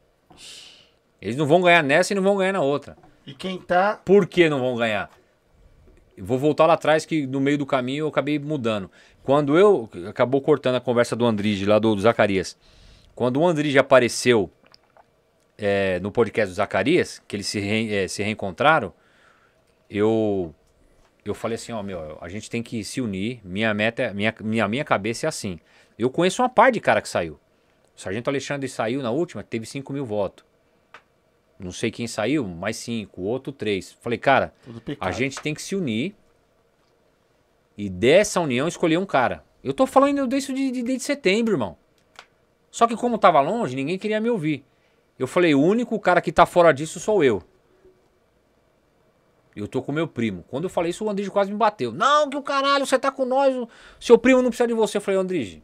Eles 1.21 1.37
não 1.37 1.47
vão 1.47 1.61
ganhar 1.61 1.83
nessa 1.83 2.13
e 2.13 2.17
não 2.17 2.23
vão 2.23 2.37
ganhar 2.37 2.53
na 2.53 2.61
outra. 2.63 2.97
E 3.27 3.35
quem 3.35 3.59
tá. 3.59 4.01
Por 4.05 4.27
que 4.27 4.49
não 4.49 4.61
vão 4.61 4.77
ganhar? 4.77 5.11
Vou 6.17 6.39
voltar 6.39 6.67
lá 6.67 6.75
atrás 6.75 7.05
que 7.05 7.27
no 7.27 7.41
meio 7.41 7.59
do 7.59 7.67
caminho 7.67 8.05
eu 8.05 8.09
acabei 8.09 8.39
mudando. 8.39 8.91
Quando 9.23 9.59
eu 9.59 9.89
acabou 10.09 10.41
cortando 10.41 10.77
a 10.77 10.81
conversa 10.81 11.15
do 11.17 11.25
Andrige 11.27 11.65
lá 11.67 11.79
do, 11.79 11.95
do 11.95 12.01
Zacarias. 12.01 12.57
Quando 13.15 13.41
o 13.41 13.47
Andrige 13.47 13.79
apareceu 13.79 14.51
é, 15.57 15.99
no 16.01 16.11
podcast 16.13 16.53
do 16.53 16.57
Zacarias, 16.57 17.21
que 17.27 17.35
eles 17.37 17.47
se, 17.47 17.59
re- 17.61 17.93
é, 17.95 18.09
se 18.09 18.23
reencontraram, 18.23 18.93
eu 19.91 20.55
eu 21.25 21.35
falei 21.35 21.57
assim, 21.57 21.73
ó, 21.73 21.83
meu, 21.83 22.17
a 22.23 22.29
gente 22.29 22.49
tem 22.49 22.63
que 22.63 22.83
se 22.83 23.01
unir. 23.03 23.41
Minha 23.45 23.75
meta, 23.75 24.03
é- 24.05 24.15
minha, 24.15 24.35
minha, 24.41 24.67
minha 24.69 24.85
cabeça 24.85 25.27
é 25.27 25.29
assim. 25.29 25.59
Eu 25.99 26.11
conheço 26.11 26.43
uma 26.43 26.49
par 26.49 26.71
de 26.71 26.81
cara 26.81 27.03
que 27.03 27.09
saiu. 27.09 27.41
O 27.97 28.01
Sargento 28.01 28.31
Alexandre 28.31 28.69
saiu 28.69 29.03
na 29.03 29.11
última, 29.11 29.43
teve 29.43 29.67
5 29.67 29.93
mil 29.93 30.05
votos. 30.05 30.45
Não 31.59 31.73
sei 31.73 31.91
quem 31.91 32.07
saiu, 32.07 32.47
mais 32.47 32.77
5, 32.77 33.21
outro 33.21 33.53
3. 33.53 33.99
Falei, 34.01 34.19
cara, 34.19 34.55
a 35.01 35.11
gente 35.11 35.41
tem 35.41 35.53
que 35.53 35.61
se 35.61 35.75
unir 35.75 36.15
e 37.77 37.91
dessa 37.91 38.41
união 38.41 38.69
escolher 38.69 38.97
um 38.97 39.07
cara. 39.07 39.45
Eu 39.63 39.75
tô 39.75 39.87
falando 39.87 40.27
disso 40.29 40.53
de, 40.53 40.71
de, 40.71 40.83
desde 40.85 41.03
setembro, 41.03 41.55
irmão. 41.55 41.77
Só 42.71 42.87
que 42.87 42.97
como 42.97 43.19
tava 43.19 43.41
longe, 43.41 43.75
ninguém 43.75 43.99
queria 43.99 44.21
me 44.21 44.31
ouvir. 44.31 44.65
Eu 45.19 45.27
falei, 45.27 45.53
o 45.53 45.61
único 45.61 45.99
cara 45.99 46.21
que 46.21 46.31
tá 46.31 46.47
fora 46.47 46.73
disso 46.73 47.01
sou 47.01 47.25
eu. 47.25 47.43
Eu 49.57 49.67
tô 49.67 49.83
com 49.83 49.91
meu 49.91 50.07
primo. 50.07 50.45
Quando 50.49 50.65
eu 50.65 50.71
falei 50.71 50.91
isso, 50.91 51.05
o 51.05 51.11
Andrige 51.11 51.31
quase 51.31 51.51
me 51.51 51.57
bateu. 51.57 51.91
Não, 51.91 52.31
que 52.31 52.37
o 52.37 52.43
caralho, 52.43 52.87
você 52.87 52.97
tá 52.97 53.11
com 53.11 53.25
nós, 53.25 53.53
seu 53.99 54.17
primo 54.17 54.41
não 54.41 54.51
precisa 54.51 54.69
de 54.69 54.75
você. 54.75 54.99
Eu 54.99 55.01
falei, 55.01 55.19
Andrige, 55.19 55.61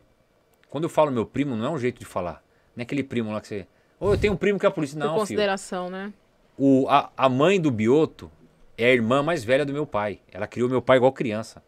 quando 0.74 0.82
eu 0.82 0.90
falo 0.90 1.12
meu 1.12 1.24
primo, 1.24 1.54
não 1.54 1.66
é 1.66 1.70
um 1.70 1.78
jeito 1.78 2.00
de 2.00 2.04
falar. 2.04 2.42
Não 2.74 2.80
é 2.80 2.82
aquele 2.82 3.04
primo 3.04 3.30
lá 3.30 3.40
que 3.40 3.46
você. 3.46 3.64
Ou 4.00 4.10
eu 4.12 4.18
tenho 4.18 4.32
um 4.32 4.36
primo 4.36 4.58
que 4.58 4.66
é 4.66 4.68
a 4.68 4.72
polícia. 4.72 4.98
Não, 4.98 5.12
Por 5.12 5.20
consideração, 5.20 5.86
filho. 5.86 5.96
né? 5.96 6.12
O, 6.58 6.88
a, 6.88 7.12
a 7.16 7.28
mãe 7.28 7.60
do 7.60 7.70
Bioto 7.70 8.28
é 8.76 8.86
a 8.86 8.92
irmã 8.92 9.22
mais 9.22 9.44
velha 9.44 9.64
do 9.64 9.72
meu 9.72 9.86
pai. 9.86 10.18
Ela 10.32 10.48
criou 10.48 10.68
meu 10.68 10.82
pai 10.82 10.96
igual 10.96 11.12
criança. 11.12 11.62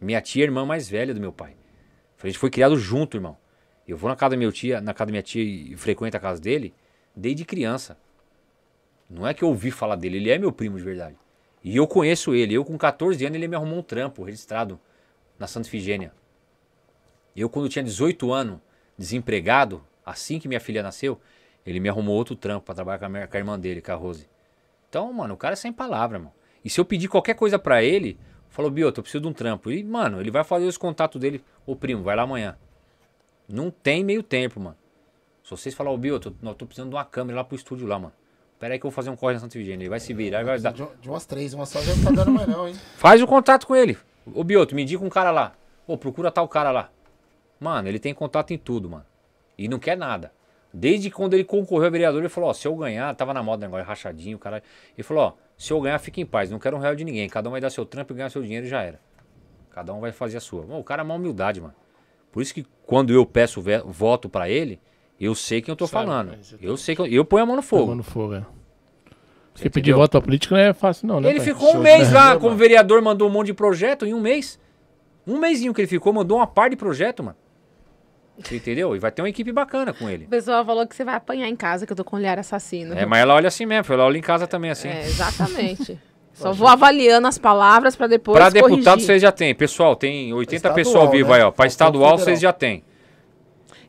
Minha 0.00 0.20
tia 0.20 0.42
é 0.42 0.46
a 0.46 0.48
irmã 0.48 0.66
mais 0.66 0.88
velha 0.88 1.14
do 1.14 1.20
meu 1.20 1.32
pai. 1.32 1.54
A 2.20 2.26
gente 2.26 2.40
foi 2.40 2.50
criado 2.50 2.76
junto, 2.76 3.16
irmão. 3.16 3.36
Eu 3.86 3.96
vou 3.96 4.10
na 4.10 4.16
casa 4.16 4.30
da 4.30 4.36
minha 4.36 4.50
tia, 4.50 4.80
na 4.80 4.92
casa 4.92 5.06
da 5.06 5.12
minha 5.12 5.22
tia 5.22 5.44
e 5.44 5.76
frequento 5.76 6.16
a 6.16 6.20
casa 6.20 6.40
dele 6.40 6.74
desde 7.14 7.44
criança. 7.44 7.96
Não 9.08 9.28
é 9.28 9.32
que 9.32 9.44
eu 9.44 9.48
ouvi 9.48 9.70
falar 9.70 9.94
dele, 9.94 10.16
ele 10.16 10.28
é 10.28 10.38
meu 10.40 10.50
primo 10.50 10.76
de 10.76 10.82
verdade. 10.82 11.16
E 11.62 11.76
eu 11.76 11.86
conheço 11.86 12.34
ele. 12.34 12.52
Eu 12.54 12.64
com 12.64 12.76
14 12.76 13.24
anos 13.24 13.36
ele 13.36 13.46
me 13.46 13.54
arrumou 13.54 13.78
um 13.78 13.82
trampo 13.82 14.24
registrado 14.24 14.80
na 15.38 15.46
Santa 15.46 15.68
Ifigênia. 15.68 16.12
Eu 17.36 17.48
quando 17.48 17.68
tinha 17.68 17.82
18 17.82 18.32
anos, 18.32 18.58
desempregado, 18.98 19.82
assim 20.04 20.38
que 20.38 20.48
minha 20.48 20.60
filha 20.60 20.82
nasceu, 20.82 21.20
ele 21.64 21.80
me 21.80 21.88
arrumou 21.88 22.16
outro 22.16 22.34
trampo 22.34 22.66
para 22.66 22.74
trabalhar 22.74 22.98
com 22.98 23.04
a, 23.04 23.08
minha, 23.08 23.26
com 23.26 23.36
a 23.36 23.40
irmã 23.40 23.58
dele, 23.58 23.80
com 23.80 23.92
a 23.92 23.94
Rose. 23.94 24.28
Então, 24.88 25.12
mano, 25.12 25.34
o 25.34 25.36
cara 25.36 25.52
é 25.52 25.56
sem 25.56 25.72
palavra, 25.72 26.18
mano. 26.18 26.32
E 26.64 26.68
se 26.68 26.80
eu 26.80 26.84
pedir 26.84 27.08
qualquer 27.08 27.34
coisa 27.34 27.58
para 27.58 27.82
ele, 27.82 28.18
falou, 28.48 28.70
Bioto, 28.70 29.00
eu 29.00 29.02
preciso 29.02 29.22
de 29.22 29.28
um 29.28 29.32
trampo. 29.32 29.70
E, 29.70 29.82
mano, 29.82 30.20
ele 30.20 30.30
vai 30.30 30.44
fazer 30.44 30.66
os 30.66 30.76
contatos 30.76 31.20
dele. 31.20 31.42
Ô, 31.64 31.76
primo, 31.76 32.02
vai 32.02 32.16
lá 32.16 32.22
amanhã. 32.22 32.56
Não 33.48 33.70
tem 33.70 34.04
meio 34.04 34.22
tempo, 34.22 34.60
mano. 34.60 34.76
Se 35.42 35.50
vocês 35.50 35.74
falar, 35.74 35.90
ô, 35.90 35.96
Bioto, 35.96 36.36
eu 36.42 36.54
tô 36.54 36.66
precisando 36.66 36.90
de 36.90 36.96
uma 36.96 37.04
câmera 37.04 37.38
lá 37.38 37.44
pro 37.44 37.56
estúdio 37.56 37.86
lá, 37.86 37.98
mano. 37.98 38.12
Pera 38.58 38.74
aí 38.74 38.78
que 38.78 38.84
eu 38.84 38.90
vou 38.90 38.94
fazer 38.94 39.08
um 39.08 39.16
corre 39.16 39.34
na 39.34 39.40
Santa 39.40 39.54
Virgínia. 39.54 39.84
Ele 39.84 39.88
vai 39.88 40.00
se 40.00 40.12
virar, 40.12 40.44
vai 40.44 40.60
dar. 40.60 40.72
De, 40.72 40.86
de 41.00 41.08
umas 41.08 41.24
três, 41.24 41.54
uma 41.54 41.64
só 41.64 41.80
já 41.80 41.94
não 41.94 42.04
tá 42.04 42.10
dando 42.10 42.30
mais 42.30 42.46
não, 42.46 42.68
hein? 42.68 42.74
Faz 42.96 43.22
o 43.22 43.26
contato 43.26 43.66
com 43.66 43.74
ele. 43.74 43.96
Ô, 44.34 44.44
Bioto, 44.44 44.74
me 44.74 44.82
indica 44.82 45.02
um 45.02 45.08
cara 45.08 45.30
lá. 45.30 45.54
Ô, 45.86 45.96
procura 45.96 46.30
tal 46.30 46.46
cara 46.46 46.70
lá. 46.70 46.90
Mano, 47.60 47.88
ele 47.88 47.98
tem 47.98 48.14
contato 48.14 48.52
em 48.52 48.58
tudo, 48.58 48.88
mano. 48.88 49.04
E 49.56 49.68
não 49.68 49.78
quer 49.78 49.96
nada. 49.96 50.32
Desde 50.72 51.10
quando 51.10 51.34
ele 51.34 51.44
concorreu 51.44 51.88
a 51.88 51.90
vereador, 51.90 52.20
ele 52.20 52.28
falou, 52.28 52.50
ó, 52.50 52.52
se 52.52 52.66
eu 52.66 52.74
ganhar, 52.74 53.14
tava 53.14 53.34
na 53.34 53.42
moda 53.42 53.66
agora, 53.66 53.82
rachadinho, 53.84 54.38
cara. 54.38 54.62
Ele 54.96 55.02
falou, 55.02 55.24
ó, 55.24 55.32
se 55.56 55.72
eu 55.72 55.80
ganhar, 55.80 55.98
fique 55.98 56.20
em 56.20 56.26
paz, 56.26 56.50
não 56.50 56.58
quero 56.58 56.76
um 56.76 56.80
real 56.80 56.94
de 56.94 57.04
ninguém. 57.04 57.28
Cada 57.28 57.48
um 57.48 57.52
vai 57.52 57.60
dar 57.60 57.70
seu 57.70 57.84
trampo 57.84 58.12
e 58.12 58.16
ganhar 58.16 58.30
seu 58.30 58.42
dinheiro 58.42 58.66
e 58.66 58.68
já 58.68 58.82
era. 58.82 59.00
Cada 59.70 59.92
um 59.92 60.00
vai 60.00 60.12
fazer 60.12 60.38
a 60.38 60.40
sua. 60.40 60.62
o 60.62 60.82
cara 60.82 61.02
é 61.02 61.04
uma 61.04 61.14
humildade, 61.14 61.60
mano. 61.60 61.74
Por 62.32 62.40
isso 62.42 62.54
que 62.54 62.64
quando 62.86 63.12
eu 63.12 63.26
peço 63.26 63.62
voto 63.84 64.28
para 64.28 64.48
ele, 64.48 64.80
eu 65.20 65.34
sei 65.34 65.60
quem 65.60 65.72
eu 65.72 65.76
tô 65.76 65.86
Sabe, 65.86 66.06
falando. 66.06 66.38
Eu 66.60 66.76
sei 66.76 66.94
que 66.94 67.02
eu, 67.02 67.06
eu 67.06 67.24
ponho 67.24 67.42
a 67.42 67.46
mão 67.46 67.56
no 67.56 67.62
fogo. 67.62 67.82
A 67.82 67.86
mão 67.88 67.96
no 67.96 68.02
fogo, 68.02 68.34
é. 68.34 68.46
Porque 69.52 69.68
pedir 69.68 69.92
voto 69.92 70.12
pra 70.12 70.22
político 70.22 70.54
não 70.54 70.60
é 70.60 70.72
fácil, 70.72 71.06
não, 71.06 71.20
né? 71.20 71.28
Ele 71.28 71.38
pai? 71.38 71.46
ficou 71.48 71.76
um 71.76 71.80
mês 71.80 72.10
lá 72.12 72.38
como 72.38 72.56
vereador, 72.56 73.02
mandou 73.02 73.28
um 73.28 73.30
monte 73.30 73.48
de 73.48 73.54
projeto 73.54 74.06
em 74.06 74.14
um 74.14 74.20
mês. 74.20 74.58
Um 75.26 75.38
mêsinho 75.38 75.74
que 75.74 75.80
ele 75.82 75.88
ficou, 75.88 76.12
mandou 76.12 76.38
uma 76.38 76.46
par 76.46 76.70
de 76.70 76.76
projeto, 76.76 77.22
mano. 77.22 77.36
Entendeu? 78.50 78.94
E 78.94 78.98
vai 78.98 79.10
ter 79.10 79.22
uma 79.22 79.28
equipe 79.28 79.52
bacana 79.52 79.92
com 79.92 80.08
ele. 80.08 80.24
O 80.24 80.28
pessoal 80.28 80.64
falou 80.64 80.86
que 80.86 80.94
você 80.94 81.04
vai 81.04 81.14
apanhar 81.14 81.48
em 81.48 81.56
casa, 81.56 81.86
que 81.86 81.92
eu 81.92 81.96
tô 81.96 82.04
com 82.04 82.16
olhar 82.16 82.38
assassino. 82.38 82.98
É, 82.98 83.04
mas 83.04 83.20
ela 83.20 83.34
olha 83.34 83.48
assim 83.48 83.66
mesmo, 83.66 83.92
ela 83.92 84.04
olha 84.04 84.18
em 84.18 84.22
casa 84.22 84.46
também 84.46 84.70
assim. 84.70 84.88
É, 84.88 85.04
exatamente. 85.04 85.98
Só 86.32 86.52
vou 86.52 86.68
avaliando 86.68 87.26
as 87.26 87.36
palavras 87.36 87.94
para 87.94 88.06
depois 88.06 88.38
Para 88.38 88.48
deputado 88.48 89.02
vocês 89.02 89.20
já 89.20 89.30
tem. 89.30 89.54
Pessoal, 89.54 89.94
tem 89.94 90.32
80 90.32 90.72
pessoas 90.72 90.96
ao 90.96 91.10
vivo 91.10 91.30
né? 91.30 91.36
aí, 91.36 91.42
ó. 91.42 91.50
Para 91.50 91.66
estadual 91.66 92.16
vocês 92.16 92.40
já 92.40 92.52
tem. 92.52 92.82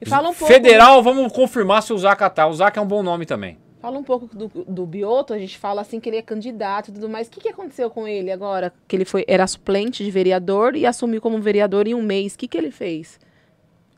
E 0.02 0.10
fala 0.10 0.30
um 0.30 0.34
pouco... 0.34 0.52
Federal, 0.52 1.02
vamos 1.02 1.32
confirmar 1.32 1.82
se 1.82 1.94
o 1.94 1.98
Zaca 1.98 2.30
tá. 2.30 2.48
O 2.48 2.54
Zaca 2.54 2.80
é 2.80 2.84
um 2.84 2.88
bom 2.88 3.02
nome 3.04 3.26
também. 3.26 3.58
Fala 3.80 3.98
um 3.98 4.04
pouco 4.04 4.28
do, 4.28 4.48
do 4.68 4.86
Bioto, 4.86 5.34
a 5.34 5.40
gente 5.40 5.58
fala 5.58 5.82
assim 5.82 6.00
que 6.00 6.08
ele 6.08 6.18
é 6.18 6.22
candidato 6.22 6.90
e 6.90 6.92
tudo 6.92 7.10
mais. 7.10 7.28
O 7.28 7.32
que, 7.32 7.40
que 7.42 7.50
aconteceu 7.50 7.90
com 7.90 8.08
ele 8.08 8.32
agora? 8.32 8.72
Que 8.88 8.96
ele 8.96 9.06
foi, 9.06 9.24
era 9.28 9.48
suplente 9.48 10.04
de 10.04 10.12
vereador 10.12 10.76
e 10.76 10.86
assumiu 10.86 11.20
como 11.20 11.42
vereador 11.42 11.88
em 11.88 11.96
um 11.96 12.02
mês. 12.02 12.36
O 12.36 12.38
que, 12.38 12.48
que 12.48 12.58
ele 12.58 12.70
fez? 12.70 13.20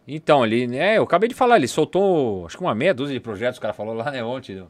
Então, 0.07 0.45
ele, 0.45 0.77
é, 0.77 0.97
eu 0.97 1.03
acabei 1.03 1.29
de 1.29 1.35
falar, 1.35 1.57
ele 1.57 1.67
soltou, 1.67 2.45
acho 2.45 2.57
que 2.57 2.63
uma 2.63 2.75
meia 2.75 2.93
dúzia 2.93 3.13
de 3.13 3.19
projetos, 3.19 3.57
o 3.57 3.61
cara 3.61 3.73
falou 3.73 3.93
lá, 3.93 4.11
né, 4.11 4.23
ontem. 4.23 4.63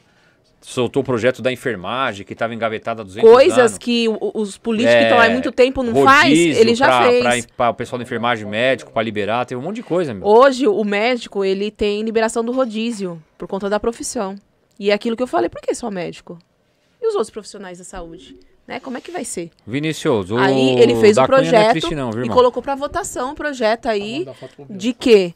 Soltou 0.62 1.02
o 1.02 1.06
projeto 1.06 1.42
da 1.42 1.52
enfermagem, 1.52 2.26
que 2.26 2.32
estava 2.32 2.54
engavetado 2.54 3.02
há 3.02 3.04
200 3.04 3.30
Coisas 3.30 3.58
anos. 3.58 3.78
que 3.78 4.08
os 4.08 4.58
políticos 4.58 4.96
é, 4.96 4.98
que 5.00 5.04
estão 5.04 5.18
lá 5.18 5.26
há 5.26 5.30
muito 5.30 5.52
tempo 5.52 5.84
não 5.84 6.06
faz, 6.06 6.32
ele 6.32 6.74
já 6.74 6.86
pra, 6.86 7.04
fez. 7.10 7.46
Para 7.48 7.70
o 7.72 7.74
pessoal 7.74 7.98
da 7.98 8.04
enfermagem, 8.04 8.48
médico, 8.48 8.90
para 8.90 9.04
liberar, 9.04 9.46
tem 9.46 9.58
um 9.58 9.62
monte 9.62 9.78
de 9.78 9.84
coisa. 9.84 10.14
Meu. 10.14 10.26
Hoje, 10.26 10.66
o 10.66 10.84
médico, 10.86 11.44
ele 11.44 11.70
tem 11.70 12.02
liberação 12.04 12.46
do 12.46 12.54
rodízio, 12.54 13.22
por 13.38 13.46
conta 13.46 13.70
da 13.70 13.78
profissão. 13.78 14.38
E 14.80 14.90
é 14.90 14.94
aquilo 14.94 15.18
que 15.18 15.24
eu 15.24 15.28
falei, 15.28 15.50
por 15.50 15.60
que 15.62 15.76
só 15.76 15.92
médico? 15.92 16.40
E 17.02 17.08
os 17.08 17.14
outros 17.16 17.30
profissionais 17.30 17.80
da 17.80 17.84
saúde? 17.84 18.38
Né? 18.68 18.80
Como 18.80 18.98
é 18.98 19.02
que 19.02 19.12
vai 19.12 19.26
ser? 19.26 19.52
Vinícius, 19.68 20.32
o 20.32 20.38
Aí 20.38 20.80
ele 20.80 20.96
fez 20.96 21.18
o 21.18 21.22
é 21.22 21.26
projeto 21.26 21.92
é 21.92 21.96
não, 21.96 22.24
e 22.24 22.30
colocou 22.30 22.64
para 22.64 22.76
votação 22.76 23.32
o 23.32 23.36
projeto 23.36 23.88
aí 23.88 24.26
de 24.70 24.94
quê? 24.94 25.34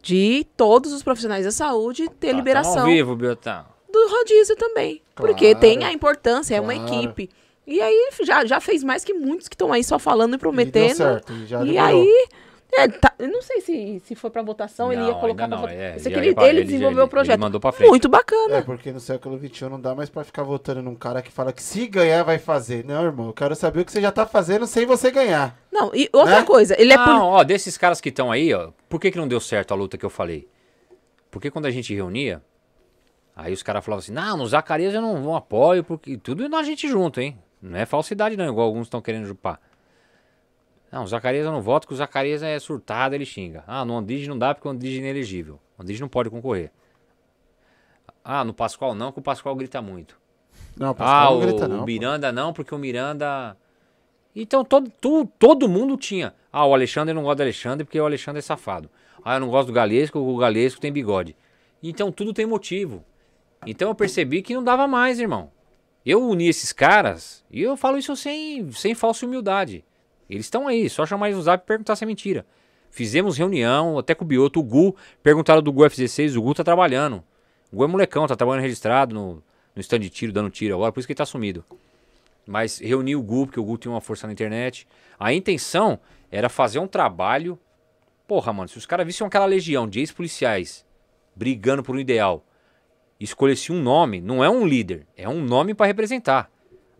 De 0.00 0.46
todos 0.56 0.92
os 0.92 1.02
profissionais 1.02 1.44
da 1.44 1.50
saúde 1.50 2.08
ter 2.20 2.30
tá, 2.30 2.36
liberação. 2.36 2.82
Ao 2.82 2.86
vivo, 2.86 3.16
Biotão. 3.16 3.64
Do 3.92 4.08
rodízio 4.08 4.54
também. 4.54 5.02
Claro, 5.14 5.32
porque 5.32 5.54
tem 5.56 5.84
a 5.84 5.92
importância, 5.92 6.54
é 6.54 6.60
uma 6.60 6.74
equipe. 6.74 7.28
E 7.66 7.80
aí 7.80 8.10
já, 8.22 8.44
já 8.44 8.60
fez 8.60 8.84
mais 8.84 9.04
que 9.04 9.12
muitos 9.12 9.48
que 9.48 9.54
estão 9.54 9.72
aí 9.72 9.82
só 9.82 9.98
falando 9.98 10.34
e 10.34 10.38
prometendo. 10.38 10.92
E, 10.92 10.94
certo, 10.94 11.32
e, 11.64 11.72
e 11.72 11.78
aí 11.78 12.28
é, 12.72 12.88
tá, 12.88 13.14
eu 13.18 13.28
não 13.28 13.40
sei 13.40 13.60
se, 13.60 14.00
se 14.04 14.14
for 14.14 14.30
pra 14.30 14.42
votação, 14.42 14.86
não, 14.86 14.92
ele 14.92 15.02
ia 15.06 15.14
colocar 15.14 15.48
pra 15.48 15.56
votação. 15.56 15.78
É, 15.78 15.96
ele, 15.96 16.28
ele, 16.28 16.34
ele, 16.40 16.64
desenvolveu 16.64 17.04
o 17.04 17.08
projeto. 17.08 17.34
Ele 17.34 17.42
mandou 17.42 17.60
pra 17.60 17.72
frente. 17.72 17.88
Muito 17.88 18.08
bacana. 18.08 18.56
É, 18.56 18.62
porque 18.62 18.92
no 18.92 19.00
século 19.00 19.38
XXI 19.38 19.68
não 19.68 19.80
dá 19.80 19.94
mais 19.94 20.10
pra 20.10 20.24
ficar 20.24 20.42
votando 20.42 20.82
num 20.82 20.94
cara 20.94 21.22
que 21.22 21.30
fala 21.30 21.52
que 21.52 21.62
se 21.62 21.86
ganhar 21.86 22.22
vai 22.22 22.38
fazer. 22.38 22.84
Não, 22.84 23.04
irmão, 23.04 23.28
eu 23.28 23.32
quero 23.32 23.54
saber 23.54 23.80
o 23.80 23.84
que 23.84 23.92
você 23.92 24.00
já 24.00 24.12
tá 24.12 24.26
fazendo 24.26 24.66
sem 24.66 24.84
você 24.84 25.10
ganhar. 25.10 25.56
Não, 25.72 25.90
e 25.94 26.08
outra 26.12 26.40
né? 26.40 26.46
coisa, 26.46 26.74
ele 26.80 26.92
é... 26.92 26.96
Não, 26.96 27.26
ó, 27.30 27.44
desses 27.44 27.78
caras 27.78 28.00
que 28.00 28.08
estão 28.08 28.32
aí, 28.32 28.52
ó, 28.52 28.70
por 28.88 29.00
que 29.00 29.10
que 29.10 29.18
não 29.18 29.28
deu 29.28 29.40
certo 29.40 29.72
a 29.72 29.76
luta 29.76 29.96
que 29.96 30.04
eu 30.04 30.10
falei? 30.10 30.48
Porque 31.30 31.50
quando 31.50 31.66
a 31.66 31.70
gente 31.70 31.94
reunia, 31.94 32.42
aí 33.34 33.52
os 33.52 33.62
caras 33.62 33.84
falavam 33.84 34.00
assim, 34.00 34.12
não, 34.12 34.36
no 34.36 34.46
Zacarias 34.46 34.94
eu 34.94 35.00
não, 35.02 35.34
apoio, 35.36 35.84
porque 35.84 36.16
tudo 36.16 36.54
a 36.54 36.62
gente 36.62 36.88
junto, 36.88 37.20
hein? 37.20 37.38
Não 37.60 37.78
é 37.78 37.86
falsidade 37.86 38.36
não, 38.36 38.48
igual 38.48 38.66
alguns 38.66 38.86
estão 38.86 39.00
querendo 39.00 39.26
jupar. 39.26 39.60
Não, 40.90 41.02
o 41.02 41.06
Zacarias 41.06 41.44
eu 41.44 41.52
não 41.52 41.60
voto, 41.60 41.82
porque 41.82 41.94
o 41.94 41.96
Zacarias 41.96 42.42
é 42.42 42.58
surtado, 42.58 43.14
ele 43.14 43.26
xinga. 43.26 43.64
Ah, 43.66 43.84
no 43.84 43.96
Andige 43.96 44.28
não 44.28 44.38
dá 44.38 44.54
porque 44.54 44.68
o 44.68 44.70
Andige 44.70 44.96
é 44.96 45.00
inelegível. 45.00 45.58
O 45.76 45.82
Andige 45.82 46.00
não 46.00 46.08
pode 46.08 46.30
concorrer. 46.30 46.70
Ah, 48.24 48.44
no 48.44 48.54
Pascoal 48.54 48.94
não, 48.94 49.08
porque 49.08 49.20
o 49.20 49.22
Pascoal 49.22 49.54
grita 49.54 49.82
muito. 49.82 50.18
Não, 50.76 50.90
o 50.90 50.94
Pascoal 50.94 51.28
ah, 51.28 51.30
não 51.30 51.40
grita 51.40 51.64
o, 51.64 51.68
não. 51.68 51.82
O 51.82 51.86
Miranda 51.86 52.32
não, 52.32 52.52
porque 52.52 52.74
o 52.74 52.78
Miranda... 52.78 53.56
Então 54.34 54.64
todo, 54.64 54.90
todo, 55.00 55.30
todo 55.38 55.68
mundo 55.68 55.96
tinha. 55.96 56.34
Ah, 56.52 56.66
o 56.66 56.74
Alexandre 56.74 57.14
não 57.14 57.22
gosta 57.22 57.36
do 57.36 57.42
Alexandre 57.42 57.84
porque 57.84 58.00
o 58.00 58.04
Alexandre 58.04 58.38
é 58.38 58.42
safado. 58.42 58.90
Ah, 59.24 59.36
eu 59.36 59.40
não 59.40 59.48
gosto 59.48 59.68
do 59.68 59.72
Galesco, 59.72 60.18
o 60.18 60.36
Galesco 60.36 60.80
tem 60.80 60.92
bigode. 60.92 61.34
Então 61.82 62.12
tudo 62.12 62.32
tem 62.32 62.46
motivo. 62.46 63.04
Então 63.66 63.88
eu 63.88 63.94
percebi 63.94 64.42
que 64.42 64.54
não 64.54 64.62
dava 64.62 64.86
mais, 64.86 65.18
irmão. 65.18 65.50
Eu 66.04 66.22
uni 66.22 66.48
esses 66.48 66.72
caras 66.72 67.44
e 67.50 67.62
eu 67.62 67.76
falo 67.76 67.98
isso 67.98 68.14
sem, 68.14 68.70
sem 68.72 68.94
falsa 68.94 69.26
humildade. 69.26 69.84
Eles 70.28 70.46
estão 70.46 70.66
aí, 70.66 70.88
só 70.88 71.06
chamar 71.06 71.28
eles 71.28 71.36
no 71.36 71.42
zap 71.42 71.62
e 71.62 71.66
perguntar 71.66 71.96
se 71.96 72.04
é 72.04 72.06
mentira. 72.06 72.46
Fizemos 72.90 73.36
reunião, 73.36 73.98
até 73.98 74.14
com 74.14 74.24
o 74.24 74.26
Bioto, 74.26 74.60
o 74.60 74.62
Gu, 74.62 74.96
perguntaram 75.22 75.62
do 75.62 75.72
Gu 75.72 75.84
F16, 75.84 76.36
o 76.36 76.42
Gu 76.42 76.54
tá 76.54 76.64
trabalhando. 76.64 77.22
O 77.72 77.76
Gu 77.76 77.84
é 77.84 77.86
molecão, 77.86 78.26
tá 78.26 78.34
trabalhando 78.36 78.62
registrado 78.62 79.14
no, 79.14 79.42
no 79.74 79.80
stand 79.80 80.00
de 80.00 80.10
tiro, 80.10 80.32
dando 80.32 80.50
tiro 80.50 80.74
agora, 80.74 80.92
por 80.92 81.00
isso 81.00 81.06
que 81.06 81.12
ele 81.12 81.18
tá 81.18 81.26
sumido. 81.26 81.64
Mas 82.46 82.78
reuni 82.78 83.14
o 83.16 83.22
Gu, 83.22 83.46
porque 83.46 83.60
o 83.60 83.64
Gu 83.64 83.76
tinha 83.76 83.92
uma 83.92 84.00
força 84.00 84.26
na 84.26 84.32
internet. 84.32 84.86
A 85.18 85.32
intenção 85.32 85.98
era 86.30 86.48
fazer 86.48 86.78
um 86.78 86.86
trabalho. 86.86 87.58
Porra, 88.26 88.52
mano, 88.52 88.68
se 88.68 88.78
os 88.78 88.86
caras 88.86 89.06
vissem 89.06 89.26
aquela 89.26 89.46
legião 89.46 89.88
de 89.88 89.98
ex-policiais 89.98 90.86
brigando 91.34 91.82
por 91.82 91.94
um 91.94 91.98
ideal, 91.98 92.46
escolhesse 93.20 93.70
um 93.70 93.82
nome, 93.82 94.20
não 94.20 94.42
é 94.42 94.48
um 94.48 94.66
líder, 94.66 95.06
é 95.16 95.28
um 95.28 95.42
nome 95.42 95.74
para 95.74 95.86
representar. 95.86 96.50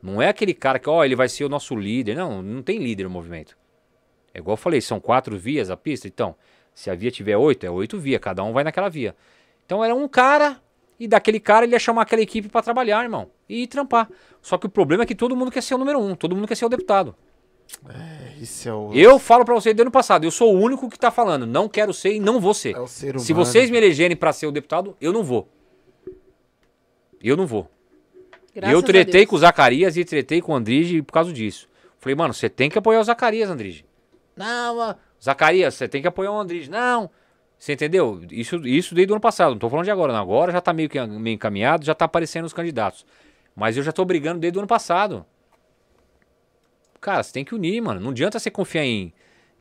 Não 0.02 0.20
é 0.20 0.28
aquele 0.28 0.54
cara 0.54 0.78
que, 0.78 0.88
ó, 0.88 1.04
ele 1.04 1.16
vai 1.16 1.28
ser 1.28 1.44
o 1.44 1.48
nosso 1.48 1.74
líder. 1.74 2.16
Não, 2.16 2.42
não 2.42 2.62
tem 2.62 2.78
líder 2.78 3.04
no 3.04 3.10
movimento. 3.10 3.56
É 4.32 4.38
igual 4.38 4.52
eu 4.52 4.58
falei, 4.58 4.80
são 4.80 5.00
quatro 5.00 5.36
vias 5.38 5.70
a 5.70 5.76
pista. 5.76 6.06
Então, 6.06 6.34
se 6.74 6.90
a 6.90 6.94
via 6.94 7.10
tiver 7.10 7.36
oito, 7.36 7.64
é 7.64 7.70
oito 7.70 7.98
vias. 7.98 8.20
Cada 8.20 8.44
um 8.44 8.52
vai 8.52 8.62
naquela 8.62 8.88
via. 8.88 9.16
Então 9.64 9.84
era 9.84 9.94
um 9.94 10.06
cara 10.06 10.60
e 10.98 11.06
daquele 11.06 11.40
cara 11.40 11.64
ele 11.64 11.74
ia 11.74 11.78
chamar 11.78 12.02
aquela 12.02 12.22
equipe 12.22 12.48
para 12.48 12.62
trabalhar, 12.62 13.02
irmão. 13.02 13.30
E 13.48 13.66
trampar. 13.66 14.08
Só 14.40 14.56
que 14.56 14.66
o 14.66 14.68
problema 14.68 15.02
é 15.02 15.06
que 15.06 15.14
todo 15.14 15.36
mundo 15.36 15.50
quer 15.50 15.62
ser 15.62 15.74
o 15.74 15.78
número 15.78 15.98
um. 15.98 16.14
Todo 16.14 16.34
mundo 16.34 16.48
quer 16.48 16.54
ser 16.54 16.64
o 16.64 16.68
deputado. 16.68 17.14
É, 17.88 18.34
isso 18.40 18.68
é 18.68 18.72
o... 18.72 18.92
Eu 18.94 19.18
falo 19.18 19.44
para 19.44 19.54
você 19.54 19.70
desde 19.70 19.82
o 19.82 19.84
ano 19.84 19.90
passado, 19.90 20.24
eu 20.24 20.30
sou 20.30 20.54
o 20.54 20.60
único 20.60 20.88
que 20.88 20.98
tá 20.98 21.10
falando, 21.10 21.46
não 21.46 21.68
quero 21.68 21.92
ser 21.92 22.14
e 22.14 22.20
não 22.20 22.40
vou 22.40 22.54
ser. 22.54 22.76
É 22.76 22.86
ser 22.86 23.18
Se 23.18 23.32
vocês 23.32 23.70
me 23.70 23.76
elegerem 23.76 24.16
para 24.16 24.32
ser 24.32 24.46
o 24.46 24.52
deputado, 24.52 24.96
eu 25.00 25.12
não 25.12 25.24
vou. 25.24 25.48
Eu 27.20 27.36
não 27.36 27.46
vou. 27.46 27.68
Graças 28.56 28.72
eu 28.72 28.82
tretei 28.82 29.26
com 29.26 29.36
o 29.36 29.38
Zacarias 29.38 29.98
e 29.98 30.04
tretei 30.04 30.40
com 30.40 30.52
o 30.52 30.54
Andrige 30.54 31.02
por 31.02 31.12
causa 31.12 31.30
disso. 31.30 31.68
Falei, 31.98 32.16
mano, 32.16 32.32
você 32.32 32.48
tem 32.48 32.70
que 32.70 32.78
apoiar 32.78 33.00
o 33.00 33.04
Zacarias, 33.04 33.50
Andrige. 33.50 33.84
Não, 34.34 34.96
Zacarias, 35.22 35.74
você 35.74 35.86
tem 35.86 36.00
que 36.00 36.08
apoiar 36.08 36.32
o 36.32 36.40
Andrige. 36.40 36.70
Não. 36.70 37.10
Você 37.58 37.74
entendeu? 37.74 38.22
Isso, 38.30 38.56
isso 38.66 38.94
desde 38.94 39.12
o 39.12 39.14
ano 39.14 39.20
passado. 39.20 39.50
Não 39.50 39.58
tô 39.58 39.68
falando 39.68 39.84
de 39.84 39.90
agora. 39.90 40.14
Não. 40.14 40.20
Agora 40.20 40.52
já 40.52 40.60
tá 40.62 40.72
meio, 40.72 40.88
que, 40.88 40.98
meio 41.06 41.34
encaminhado, 41.34 41.84
já 41.84 41.94
tá 41.94 42.06
aparecendo 42.06 42.46
os 42.46 42.54
candidatos. 42.54 43.04
Mas 43.54 43.76
eu 43.76 43.82
já 43.82 43.92
tô 43.92 44.06
brigando 44.06 44.40
desde 44.40 44.58
o 44.58 44.60
ano 44.60 44.68
passado. 44.68 45.26
Cara, 46.98 47.22
você 47.22 47.32
tem 47.34 47.44
que 47.44 47.54
unir, 47.54 47.82
mano. 47.82 48.00
Não 48.00 48.10
adianta 48.10 48.38
você 48.38 48.50
confiar 48.50 48.84
em 48.84 49.12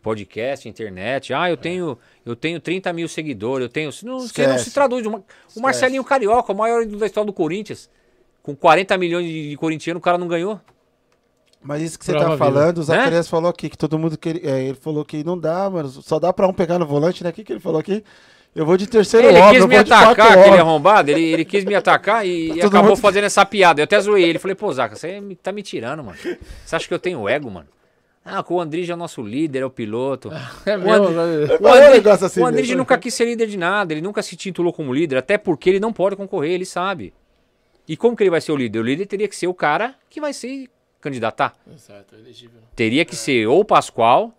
podcast, 0.02 0.70
internet. 0.70 1.34
Ah, 1.34 1.50
eu 1.50 1.58
tenho, 1.58 1.98
eu 2.26 2.36
tenho 2.36 2.62
30 2.62 2.94
mil 2.94 3.10
seguidores, 3.10 3.66
eu 3.66 3.70
tenho. 3.70 3.90
Não, 4.04 4.22
você 4.22 4.48
não 4.48 4.58
se 4.58 4.72
traduz. 4.72 5.06
O 5.06 5.60
Marcelinho 5.60 6.04
Carioca, 6.04 6.54
o 6.54 6.56
maior 6.56 6.86
da 6.86 7.06
história 7.06 7.26
do 7.26 7.34
Corinthians, 7.34 7.90
com 8.46 8.56
40 8.56 8.96
milhões 9.00 9.26
de, 9.26 9.58
corintianos, 9.58 10.00
o 10.00 10.04
cara 10.04 10.20
não 10.20 10.28
ganhou. 10.28 10.62
Mas 11.64 11.82
isso 11.82 11.98
que 11.98 12.06
você 12.06 12.12
Prova 12.12 12.30
tá 12.30 12.38
falando, 12.38 12.78
o 12.78 12.84
Zacarias 12.84 13.26
né? 13.26 13.30
falou 13.32 13.50
aqui 13.50 13.70
que 13.70 13.78
todo 13.78 13.98
mundo 13.98 14.16
queria. 14.20 14.48
É, 14.48 14.64
ele 14.66 14.78
falou 14.78 15.04
que 15.04 15.24
não 15.24 15.36
dá, 15.36 15.68
mano. 15.68 15.90
Só 15.90 16.20
dá 16.20 16.32
pra 16.32 16.48
um 16.48 16.54
pegar 16.54 16.78
no 16.78 16.86
volante, 16.86 17.24
né? 17.24 17.32
O 17.32 17.34
que, 17.34 17.44
que 17.44 17.54
ele 17.54 17.60
falou 17.60 17.80
aqui? 17.80 18.04
Eu 18.54 18.64
vou 18.64 18.78
de 18.78 18.86
terceiro 18.86 19.28
Ele 19.28 19.42
quis 19.50 19.66
me 19.66 19.76
atacar, 19.76 20.38
aquele 20.38 20.60
arrombado. 20.60 21.10
Ele, 21.10 21.24
ele 21.24 21.44
quis 21.44 21.66
me 21.66 21.74
atacar 21.74 22.24
e, 22.24 22.52
e 22.52 22.62
acabou 22.62 22.92
mundo... 22.92 22.98
fazendo 22.98 23.24
essa 23.24 23.44
piada. 23.44 23.82
Eu 23.82 23.86
até 23.86 24.00
zoei 24.00 24.24
ele. 24.24 24.38
Falei, 24.38 24.54
pô, 24.54 24.72
Zaca, 24.72 24.96
você 24.96 25.20
tá 25.42 25.52
me 25.52 25.64
tirando, 25.64 26.04
mano. 26.04 26.18
Você 26.64 26.76
acha 26.76 26.88
que 26.88 26.94
eu 26.94 27.00
tenho 27.00 27.28
ego, 27.28 27.50
mano? 27.50 27.68
Ah, 28.24 28.46
o 28.48 28.62
Andrige 28.62 28.92
é 28.92 28.94
o 28.94 28.98
nosso 28.98 29.24
líder, 29.24 29.64
é 29.64 29.66
o 29.66 29.72
piloto. 29.72 30.32
É 30.66 30.78
o, 30.78 30.92
Andri... 30.92 31.16
o, 31.60 31.68
Andri... 31.68 32.10
assim 32.10 32.42
o 32.42 32.46
Andrige 32.46 32.76
nunca 32.76 32.96
quis 32.98 33.14
ser 33.14 33.26
líder 33.26 33.48
de 33.48 33.58
nada, 33.58 33.92
ele 33.94 34.02
nunca 34.02 34.22
se 34.22 34.36
titulou 34.36 34.72
como 34.72 34.94
líder, 34.94 35.18
até 35.18 35.38
porque 35.38 35.70
ele 35.70 35.80
não 35.80 35.92
pode 35.92 36.16
concorrer, 36.16 36.52
ele 36.52 36.66
sabe. 36.66 37.12
E 37.88 37.96
como 37.96 38.16
que 38.16 38.24
ele 38.24 38.30
vai 38.30 38.42
ser 38.42 38.52
o 38.52 38.56
líder? 38.56 38.80
O 38.80 38.84
líder 38.84 39.06
teria 39.06 39.28
que 39.28 39.36
ser 39.36 39.48
o 39.48 39.54
cara 39.54 39.96
que 40.10 40.20
vai 40.20 40.34
ser 40.34 40.70
candidatar. 41.00 41.54
Exato, 41.72 42.16
elegível. 42.16 42.60
Teria 42.76 43.06
que 43.06 43.14
é. 43.14 43.18
ser 43.18 43.48
ou 43.48 43.60
o 43.60 43.66
Pascoal, 43.66 44.34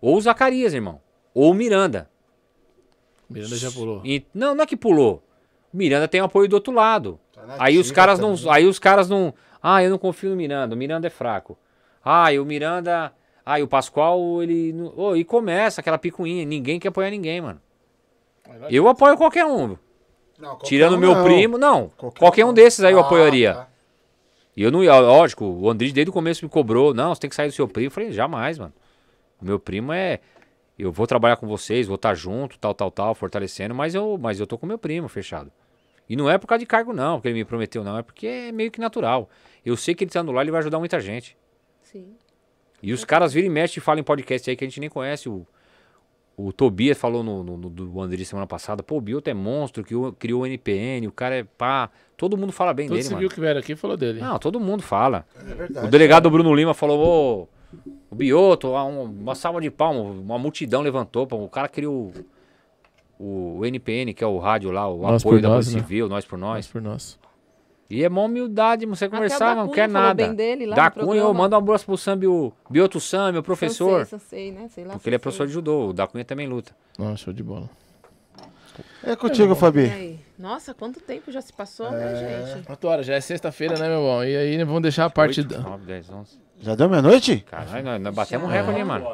ou 0.00 0.16
o 0.16 0.20
Zacarias, 0.20 0.72
irmão. 0.72 1.00
Ou 1.34 1.50
o 1.50 1.54
Miranda. 1.54 2.08
Miranda 3.28 3.56
já 3.56 3.70
pulou. 3.70 4.00
E, 4.04 4.24
não, 4.32 4.54
não 4.54 4.62
é 4.62 4.66
que 4.66 4.76
pulou. 4.76 5.22
O 5.72 5.76
Miranda 5.76 6.06
tem 6.06 6.20
apoio 6.20 6.48
do 6.48 6.54
outro 6.54 6.72
lado. 6.72 7.18
Tá 7.32 7.56
aí 7.58 7.78
os 7.78 7.90
caras 7.90 8.20
não. 8.20 8.34
Aí 8.50 8.66
os 8.66 8.78
caras 8.78 9.08
não. 9.08 9.34
Ah, 9.60 9.82
eu 9.82 9.90
não 9.90 9.98
confio 9.98 10.30
no 10.30 10.36
Miranda. 10.36 10.74
O 10.74 10.78
Miranda 10.78 11.08
é 11.08 11.10
fraco. 11.10 11.58
Ah, 12.04 12.32
e 12.32 12.38
o 12.38 12.44
Miranda. 12.44 13.12
Ah, 13.44 13.58
e 13.58 13.62
o 13.62 13.68
Pascoal, 13.68 14.42
ele. 14.42 14.74
Oh, 14.94 15.16
e 15.16 15.24
começa 15.24 15.80
aquela 15.80 15.98
picuinha. 15.98 16.44
Ninguém 16.44 16.78
quer 16.78 16.88
apoiar 16.88 17.10
ninguém, 17.10 17.40
mano. 17.40 17.60
Eu 18.70 18.86
apoio 18.88 19.16
qualquer 19.16 19.44
um. 19.44 19.76
Não, 20.38 20.58
Tirando 20.58 20.96
um 20.96 20.98
meu 20.98 21.14
não. 21.14 21.24
primo, 21.24 21.58
não. 21.58 21.90
Qualquer, 21.96 22.18
qualquer 22.18 22.44
um 22.44 22.52
desses 22.52 22.82
aí 22.84 22.92
eu 22.92 22.98
ah, 22.98 23.02
apoiaria. 23.02 23.54
Tá. 23.54 23.68
E 24.56 24.62
eu 24.62 24.70
não. 24.70 24.80
Lógico, 24.80 25.44
o 25.44 25.68
André 25.68 25.90
desde 25.90 26.10
o 26.10 26.12
começo 26.12 26.44
me 26.44 26.50
cobrou. 26.50 26.94
Não, 26.94 27.14
você 27.14 27.22
tem 27.22 27.30
que 27.30 27.36
sair 27.36 27.48
do 27.48 27.54
seu 27.54 27.68
primo. 27.68 27.88
Eu 27.88 27.90
falei, 27.90 28.12
jamais, 28.12 28.58
mano. 28.58 28.72
O 29.40 29.44
meu 29.44 29.58
primo 29.58 29.92
é. 29.92 30.20
Eu 30.76 30.90
vou 30.90 31.06
trabalhar 31.06 31.36
com 31.36 31.46
vocês, 31.46 31.86
vou 31.86 31.94
estar 31.94 32.14
junto, 32.14 32.58
tal, 32.58 32.74
tal, 32.74 32.90
tal, 32.90 33.14
fortalecendo, 33.14 33.72
mas 33.72 33.94
eu, 33.94 34.18
mas 34.20 34.40
eu 34.40 34.46
tô 34.46 34.58
com 34.58 34.66
meu 34.66 34.76
primo 34.76 35.08
fechado. 35.08 35.52
E 36.08 36.16
não 36.16 36.28
é 36.28 36.36
por 36.36 36.48
causa 36.48 36.58
de 36.58 36.66
cargo, 36.66 36.92
não, 36.92 37.20
que 37.20 37.28
ele 37.28 37.34
me 37.34 37.44
prometeu, 37.44 37.84
não. 37.84 37.96
É 37.96 38.02
porque 38.02 38.26
é 38.26 38.52
meio 38.52 38.72
que 38.72 38.80
natural. 38.80 39.30
Eu 39.64 39.76
sei 39.76 39.94
que 39.94 40.02
ele 40.02 40.08
estando 40.08 40.32
lá, 40.32 40.42
ele 40.42 40.50
vai 40.50 40.58
ajudar 40.58 40.80
muita 40.80 40.98
gente. 40.98 41.36
Sim. 41.80 42.16
E 42.82 42.92
os 42.92 43.04
caras 43.04 43.32
viram 43.32 43.46
e 43.46 43.50
mexem 43.50 43.80
e 43.80 43.80
falam 43.80 44.00
em 44.00 44.04
podcast 44.04 44.50
aí 44.50 44.56
que 44.56 44.64
a 44.64 44.68
gente 44.68 44.80
nem 44.80 44.90
conhece. 44.90 45.28
O, 45.28 45.46
o 46.36 46.52
Tobias 46.52 46.98
falou 46.98 47.22
no, 47.22 47.44
no, 47.44 47.56
no 47.56 47.70
do 47.70 48.00
André 48.00 48.24
semana 48.24 48.46
passada. 48.46 48.82
Pô, 48.82 48.96
o 48.96 49.00
Bioto 49.00 49.30
é 49.30 49.34
monstro, 49.34 49.84
que 49.84 49.94
criou 50.18 50.42
o 50.42 50.46
NPN, 50.46 51.06
o 51.06 51.12
cara 51.12 51.36
é 51.36 51.44
pá. 51.44 51.90
Todo 52.16 52.36
mundo 52.36 52.52
fala 52.52 52.72
bem 52.72 52.88
todo 52.88 52.96
dele, 52.96 53.08
mano. 53.08 53.22
Todo 53.22 53.34
que 53.34 53.40
vieram 53.40 53.60
aqui 53.60 53.76
falou 53.76 53.96
dele. 53.96 54.20
Não, 54.20 54.38
todo 54.38 54.58
mundo 54.58 54.82
fala. 54.82 55.26
É 55.36 55.54
verdade, 55.54 55.86
o 55.86 55.90
delegado 55.90 56.30
Bruno 56.30 56.54
Lima 56.54 56.74
falou, 56.74 56.98
ô, 57.00 57.48
o 58.10 58.14
Bioto, 58.14 58.72
uma 58.72 59.34
salva 59.34 59.60
de 59.60 59.70
palmas, 59.70 60.16
uma 60.16 60.38
multidão 60.38 60.80
levantou. 60.82 61.26
Pô, 61.26 61.36
o 61.36 61.48
cara 61.48 61.68
criou 61.68 62.12
o, 63.18 63.58
o, 63.58 63.66
NPN, 63.66 64.12
que 64.12 64.22
é 64.22 64.26
o 64.26 64.38
rádio 64.38 64.70
lá, 64.70 64.88
o 64.88 65.02
nós 65.02 65.22
apoio 65.22 65.40
da 65.40 65.50
Polícia 65.50 65.74
né? 65.74 65.80
Civil, 65.80 66.08
Nós 66.08 66.24
por 66.24 66.38
Nós. 66.38 66.56
Nós 66.56 66.66
por 66.68 66.82
Nós. 66.82 67.18
E 67.94 68.02
é 68.02 68.08
uma 68.08 68.22
humildade 68.22 68.84
você 68.86 69.08
conversar, 69.08 69.54
não 69.54 69.68
quer 69.68 69.88
nada. 69.88 70.26
Bem 70.26 70.68
da 70.68 70.90
Cunha, 70.90 71.20
eu 71.20 71.32
mando 71.32 71.54
um 71.54 71.58
abraço 71.60 71.86
pro 71.86 71.96
Sambi, 71.96 72.26
o 72.26 72.52
Bioto 72.68 72.98
Sambi, 72.98 73.38
o 73.38 73.42
professor. 73.42 74.04
Sansei, 74.04 74.50
né? 74.50 74.68
Sei 74.68 74.84
lá, 74.84 74.94
porque 74.94 75.08
ele 75.08 75.16
é 75.16 75.18
professor 75.18 75.46
de 75.46 75.52
judô, 75.52 75.90
o 75.90 75.92
da 75.92 76.04
Cunha 76.06 76.24
também 76.24 76.48
luta. 76.48 76.74
Nossa, 76.98 77.18
show 77.18 77.32
de 77.32 77.44
bola. 77.44 77.70
É 79.04 79.14
contigo, 79.14 79.54
Fabi. 79.54 80.18
Nossa, 80.36 80.74
quanto 80.74 80.98
tempo 80.98 81.30
já 81.30 81.40
se 81.40 81.52
passou, 81.52 81.88
né, 81.92 82.02
é... 82.02 82.22
né, 82.40 82.54
gente? 82.56 82.66
4 82.66 82.88
horas, 82.88 83.06
já 83.06 83.14
é 83.14 83.20
sexta-feira, 83.20 83.78
né, 83.78 83.88
meu 83.88 84.00
bom? 84.00 84.24
E 84.24 84.36
aí 84.36 84.64
vamos 84.64 84.82
deixar 84.82 85.04
a 85.04 85.10
parte... 85.10 85.40
8, 85.40 85.60
9, 85.60 85.86
10, 85.86 86.10
11. 86.10 86.43
Já 86.60 86.74
deu 86.74 86.88
meia-noite? 86.88 87.44
Caralho, 87.50 87.84
nós, 87.84 88.00
nós 88.00 88.14
batemos 88.14 88.48
um 88.48 88.50
recorde, 88.50 88.80
é. 88.80 88.84
mano. 88.84 89.06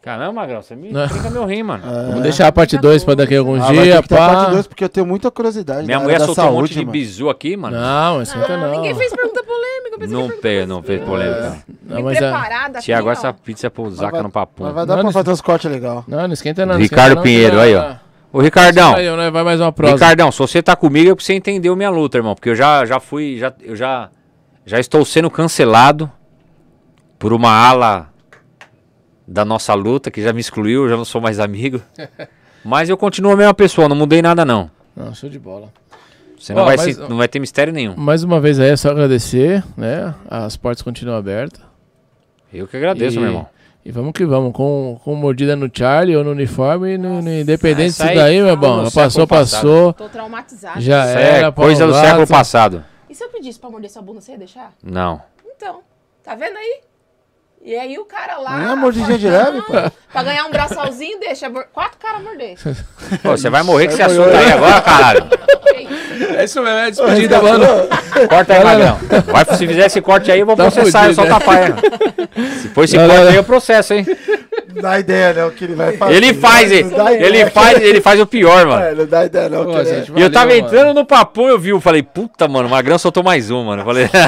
Caramba, 0.00 0.32
Magrão, 0.32 0.62
você 0.62 0.74
me 0.74 0.90
brinca 0.90 1.30
meu 1.30 1.44
rim, 1.44 1.62
mano. 1.62 1.84
É. 1.86 2.06
Vamos 2.08 2.22
deixar 2.22 2.48
a 2.48 2.52
parte 2.52 2.76
2 2.78 3.04
pra 3.04 3.14
daqui 3.14 3.36
a 3.36 3.38
alguns 3.38 3.62
ah, 3.62 3.72
dias, 3.72 4.06
pá. 4.06 4.16
a 4.16 4.34
parte 4.34 4.50
2 4.52 4.66
porque 4.66 4.84
eu 4.84 4.88
tenho 4.88 5.06
muita 5.06 5.30
curiosidade. 5.30 5.86
Minha 5.86 6.00
mulher 6.00 6.18
soltou 6.18 6.34
saúde, 6.34 6.56
um 6.56 6.60
monte 6.60 6.72
de 6.72 6.80
mano. 6.80 6.92
bizu 6.92 7.30
aqui, 7.30 7.56
mano. 7.56 7.76
Não, 7.76 8.22
isso 8.22 8.36
nunca 8.36 8.56
não. 8.56 8.70
Ninguém 8.72 8.94
fez 8.94 9.12
pergunta 9.12 9.44
polêmica. 9.44 10.06
Não, 10.08 10.28
pe 10.28 10.66
não 10.66 10.82
fez 10.82 11.04
polêmica. 11.04 11.58
Não, 11.84 12.02
mas 12.02 12.18
preparada 12.18 12.78
é... 12.78 12.82
Tiago, 12.82 13.10
essa 13.10 13.32
pizza 13.32 13.66
é 13.66 13.70
pro 13.70 13.90
Zaca 13.90 14.22
no 14.22 14.30
papo. 14.30 14.64
Mas 14.64 14.74
vai 14.74 14.86
dar 14.86 14.96
não, 14.96 15.04
pra 15.04 15.12
fazer 15.12 15.30
uns 15.30 15.40
cortes 15.40 15.70
legal. 15.70 16.04
Não, 16.08 16.26
não 16.26 16.32
esquenta 16.32 16.66
não. 16.66 16.76
Ricardo 16.76 17.20
Pinheiro, 17.20 17.60
aí, 17.60 17.74
ó. 17.76 17.94
Ô, 18.32 18.40
Ricardão. 18.40 18.94
Aí, 18.94 19.14
né? 19.14 19.30
Vai 19.30 19.44
mais 19.44 19.60
uma 19.60 19.70
prosa. 19.70 19.92
Ricardão, 19.92 20.32
se 20.32 20.38
você 20.38 20.62
tá 20.62 20.74
comigo 20.74 21.10
é 21.10 21.14
pra 21.14 21.22
você 21.22 21.34
entender 21.34 21.74
minha 21.76 21.90
luta, 21.90 22.16
irmão. 22.16 22.34
Porque 22.34 22.48
eu 22.48 22.56
já, 22.56 22.84
já 22.86 22.98
fui, 22.98 23.36
já, 23.38 23.52
eu 23.60 23.76
já, 23.76 24.08
já 24.64 24.80
estou 24.80 25.04
sendo 25.04 25.30
cancelado 25.30 26.10
por 27.22 27.32
uma 27.32 27.52
ala 27.52 28.12
da 29.28 29.44
nossa 29.44 29.72
luta 29.74 30.10
que 30.10 30.20
já 30.20 30.32
me 30.32 30.40
excluiu, 30.40 30.88
já 30.88 30.96
não 30.96 31.04
sou 31.04 31.20
mais 31.20 31.38
amigo. 31.38 31.80
Mas 32.64 32.88
eu 32.88 32.96
continuo 32.96 33.30
a 33.30 33.36
mesma 33.36 33.54
pessoa, 33.54 33.88
não 33.88 33.94
mudei 33.94 34.20
nada 34.20 34.44
não. 34.44 34.68
Não, 34.96 35.14
show 35.14 35.30
de 35.30 35.38
bola. 35.38 35.72
Você 36.36 36.52
não, 36.52 36.64
vai 36.64 36.76
mas, 36.76 36.96
se, 36.96 37.00
não 37.00 37.16
vai 37.16 37.28
ter 37.28 37.38
mistério 37.38 37.72
nenhum. 37.72 37.96
Mais 37.96 38.24
uma 38.24 38.40
vez 38.40 38.58
aí 38.58 38.70
é 38.70 38.76
só 38.76 38.90
agradecer, 38.90 39.62
né? 39.76 40.12
As 40.28 40.56
portas 40.56 40.82
continuam 40.82 41.16
abertas. 41.16 41.60
Eu 42.52 42.66
que 42.66 42.76
agradeço, 42.76 43.16
e, 43.16 43.20
meu 43.20 43.28
irmão. 43.28 43.46
E 43.84 43.92
vamos 43.92 44.12
que 44.12 44.26
vamos, 44.26 44.52
com, 44.52 45.00
com 45.04 45.14
mordida 45.14 45.54
no 45.54 45.70
Charlie 45.72 46.16
ou 46.16 46.24
no 46.24 46.32
uniforme, 46.32 46.98
no, 46.98 47.22
no 47.22 47.30
independente 47.30 47.90
disso 47.90 48.02
daí, 48.02 48.42
meu 48.42 48.56
bom. 48.56 48.90
Passou, 48.90 49.26
passou. 49.28 49.92
Tô 49.92 50.08
traumatizado. 50.08 50.80
Já 50.80 51.04
era. 51.04 51.46
É 51.46 51.52
coisa 51.52 51.86
do 51.86 51.94
século 51.94 52.26
passado. 52.26 52.84
E 53.08 53.14
se 53.14 53.22
eu 53.22 53.28
pedisse 53.28 53.60
pra 53.60 53.70
morder 53.70 53.88
sua 53.88 54.02
bunda, 54.02 54.20
você 54.20 54.32
ia 54.32 54.38
deixar? 54.38 54.72
Não. 54.82 55.22
Então, 55.56 55.80
tá 56.24 56.34
vendo 56.34 56.56
aí? 56.56 56.80
E 57.64 57.76
aí 57.76 57.96
o 57.96 58.04
cara 58.04 58.38
lá. 58.38 58.58
Não 58.58 58.72
é 58.72 58.74
mordidinha 58.74 59.16
de 59.16 59.28
leve, 59.28 59.62
pô. 59.62 59.72
Pra 60.12 60.22
ganhar 60.24 60.44
um 60.46 60.50
braçalzinho, 60.50 61.20
deixa 61.20 61.48
quatro 61.72 61.96
caras 61.96 62.20
morder. 62.20 62.56
Pô, 63.22 63.30
você 63.30 63.48
vai 63.48 63.62
morrer 63.62 63.86
com 63.86 63.92
esse 63.92 64.02
assunto 64.02 64.30
aí 64.30 64.52
agora, 64.52 64.80
caralho. 64.80 65.28
É 66.36 66.44
isso 66.44 66.60
mesmo, 66.60 66.78
é 66.78 66.90
despedida, 66.90 67.40
Ô, 67.40 67.42
mano. 67.44 67.66
Corta 68.28 68.54
aí, 68.54 68.64
Magrão. 68.64 68.98
Vai, 69.26 69.44
se 69.56 69.66
fizer 69.66 69.86
esse 69.86 70.00
corte 70.00 70.30
aí, 70.32 70.40
eu 70.40 70.46
vou 70.46 70.56
tá 70.56 70.64
processar, 70.64 71.06
eu 71.06 71.14
solto 71.14 71.32
a 71.32 71.40
paia. 71.40 71.76
Se 72.60 72.68
for 72.68 72.84
esse 72.84 72.96
não, 72.96 73.06
corte 73.06 73.22
não. 73.22 73.28
aí, 73.30 73.36
eu 73.36 73.44
processo, 73.44 73.94
hein? 73.94 74.06
Dá 74.80 74.98
ideia, 74.98 75.32
né? 75.32 75.44
O 75.44 75.52
que 75.52 75.64
ele 75.64 75.74
vai 75.74 75.96
fazer. 75.96 76.14
Ele 76.14 76.34
faz, 76.34 76.72
ele, 76.72 76.94
ele 77.20 77.50
faz, 77.50 77.80
ele 77.80 78.00
faz 78.00 78.20
o 78.20 78.26
pior, 78.26 78.66
mano. 78.66 78.82
É, 78.82 78.94
não 78.94 79.06
dá 79.06 79.24
ideia, 79.24 79.48
não. 79.48 79.64
Pô, 79.66 79.84
gente, 79.84 80.10
valeu, 80.10 80.18
e 80.18 80.22
eu 80.22 80.32
tava 80.32 80.46
mano. 80.46 80.66
entrando 80.66 80.94
no 80.94 81.06
papo, 81.06 81.48
eu 81.48 81.58
vi, 81.58 81.70
eu 81.70 81.80
falei, 81.80 82.02
puta, 82.02 82.48
mano, 82.48 82.66
o 82.66 82.70
Magrão 82.70 82.98
soltou 82.98 83.22
mais 83.22 83.50
um, 83.50 83.64
mano. 83.64 83.82
Eu 83.82 83.86
falei. 83.86 84.08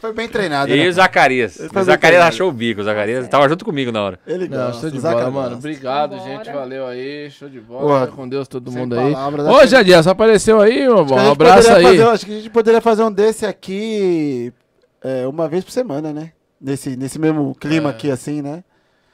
foi 0.00 0.12
bem 0.14 0.28
treinado. 0.28 0.72
E 0.72 0.76
né? 0.78 0.88
o 0.88 0.92
Zacarias. 0.92 1.60
O 1.60 1.82
Zacarias 1.82 2.22
achou 2.22 2.48
o 2.48 2.52
bico. 2.52 2.80
O 2.80 2.84
Zacarias 2.84 3.28
tava 3.28 3.48
junto 3.48 3.64
comigo 3.64 3.92
na 3.92 4.02
hora. 4.02 4.18
Ele 4.26 4.48
Não, 4.48 4.72
show 4.72 4.90
de 4.90 4.98
bola, 4.98 5.30
mano. 5.30 5.56
Obrigado, 5.56 6.18
gente. 6.20 6.50
Valeu 6.50 6.86
aí. 6.86 7.30
Show 7.30 7.48
de 7.48 7.60
bola. 7.60 8.06
com 8.06 8.28
Deus 8.28 8.48
todo 8.48 8.72
mundo 8.72 8.98
aí. 8.98 9.14
Ô, 9.14 9.66
Jadiel, 9.66 10.02
só 10.02 10.10
apareceu 10.10 10.60
aí, 10.60 10.80
meu 10.80 11.04
bom. 11.04 11.16
Um 11.16 11.32
abraço 11.32 11.70
aí. 11.70 11.84
Fazer, 11.84 12.02
acho 12.08 12.26
que 12.26 12.32
a 12.32 12.36
gente 12.36 12.50
poderia 12.50 12.80
fazer 12.80 13.02
um 13.02 13.12
desse 13.12 13.44
aqui 13.44 14.52
é, 15.02 15.26
uma 15.26 15.48
vez 15.48 15.64
por 15.64 15.70
semana, 15.70 16.12
né? 16.12 16.32
Nesse, 16.60 16.96
nesse 16.96 17.18
mesmo 17.18 17.54
clima 17.54 17.90
é. 17.90 17.92
aqui, 17.92 18.10
assim, 18.10 18.40
né? 18.40 18.64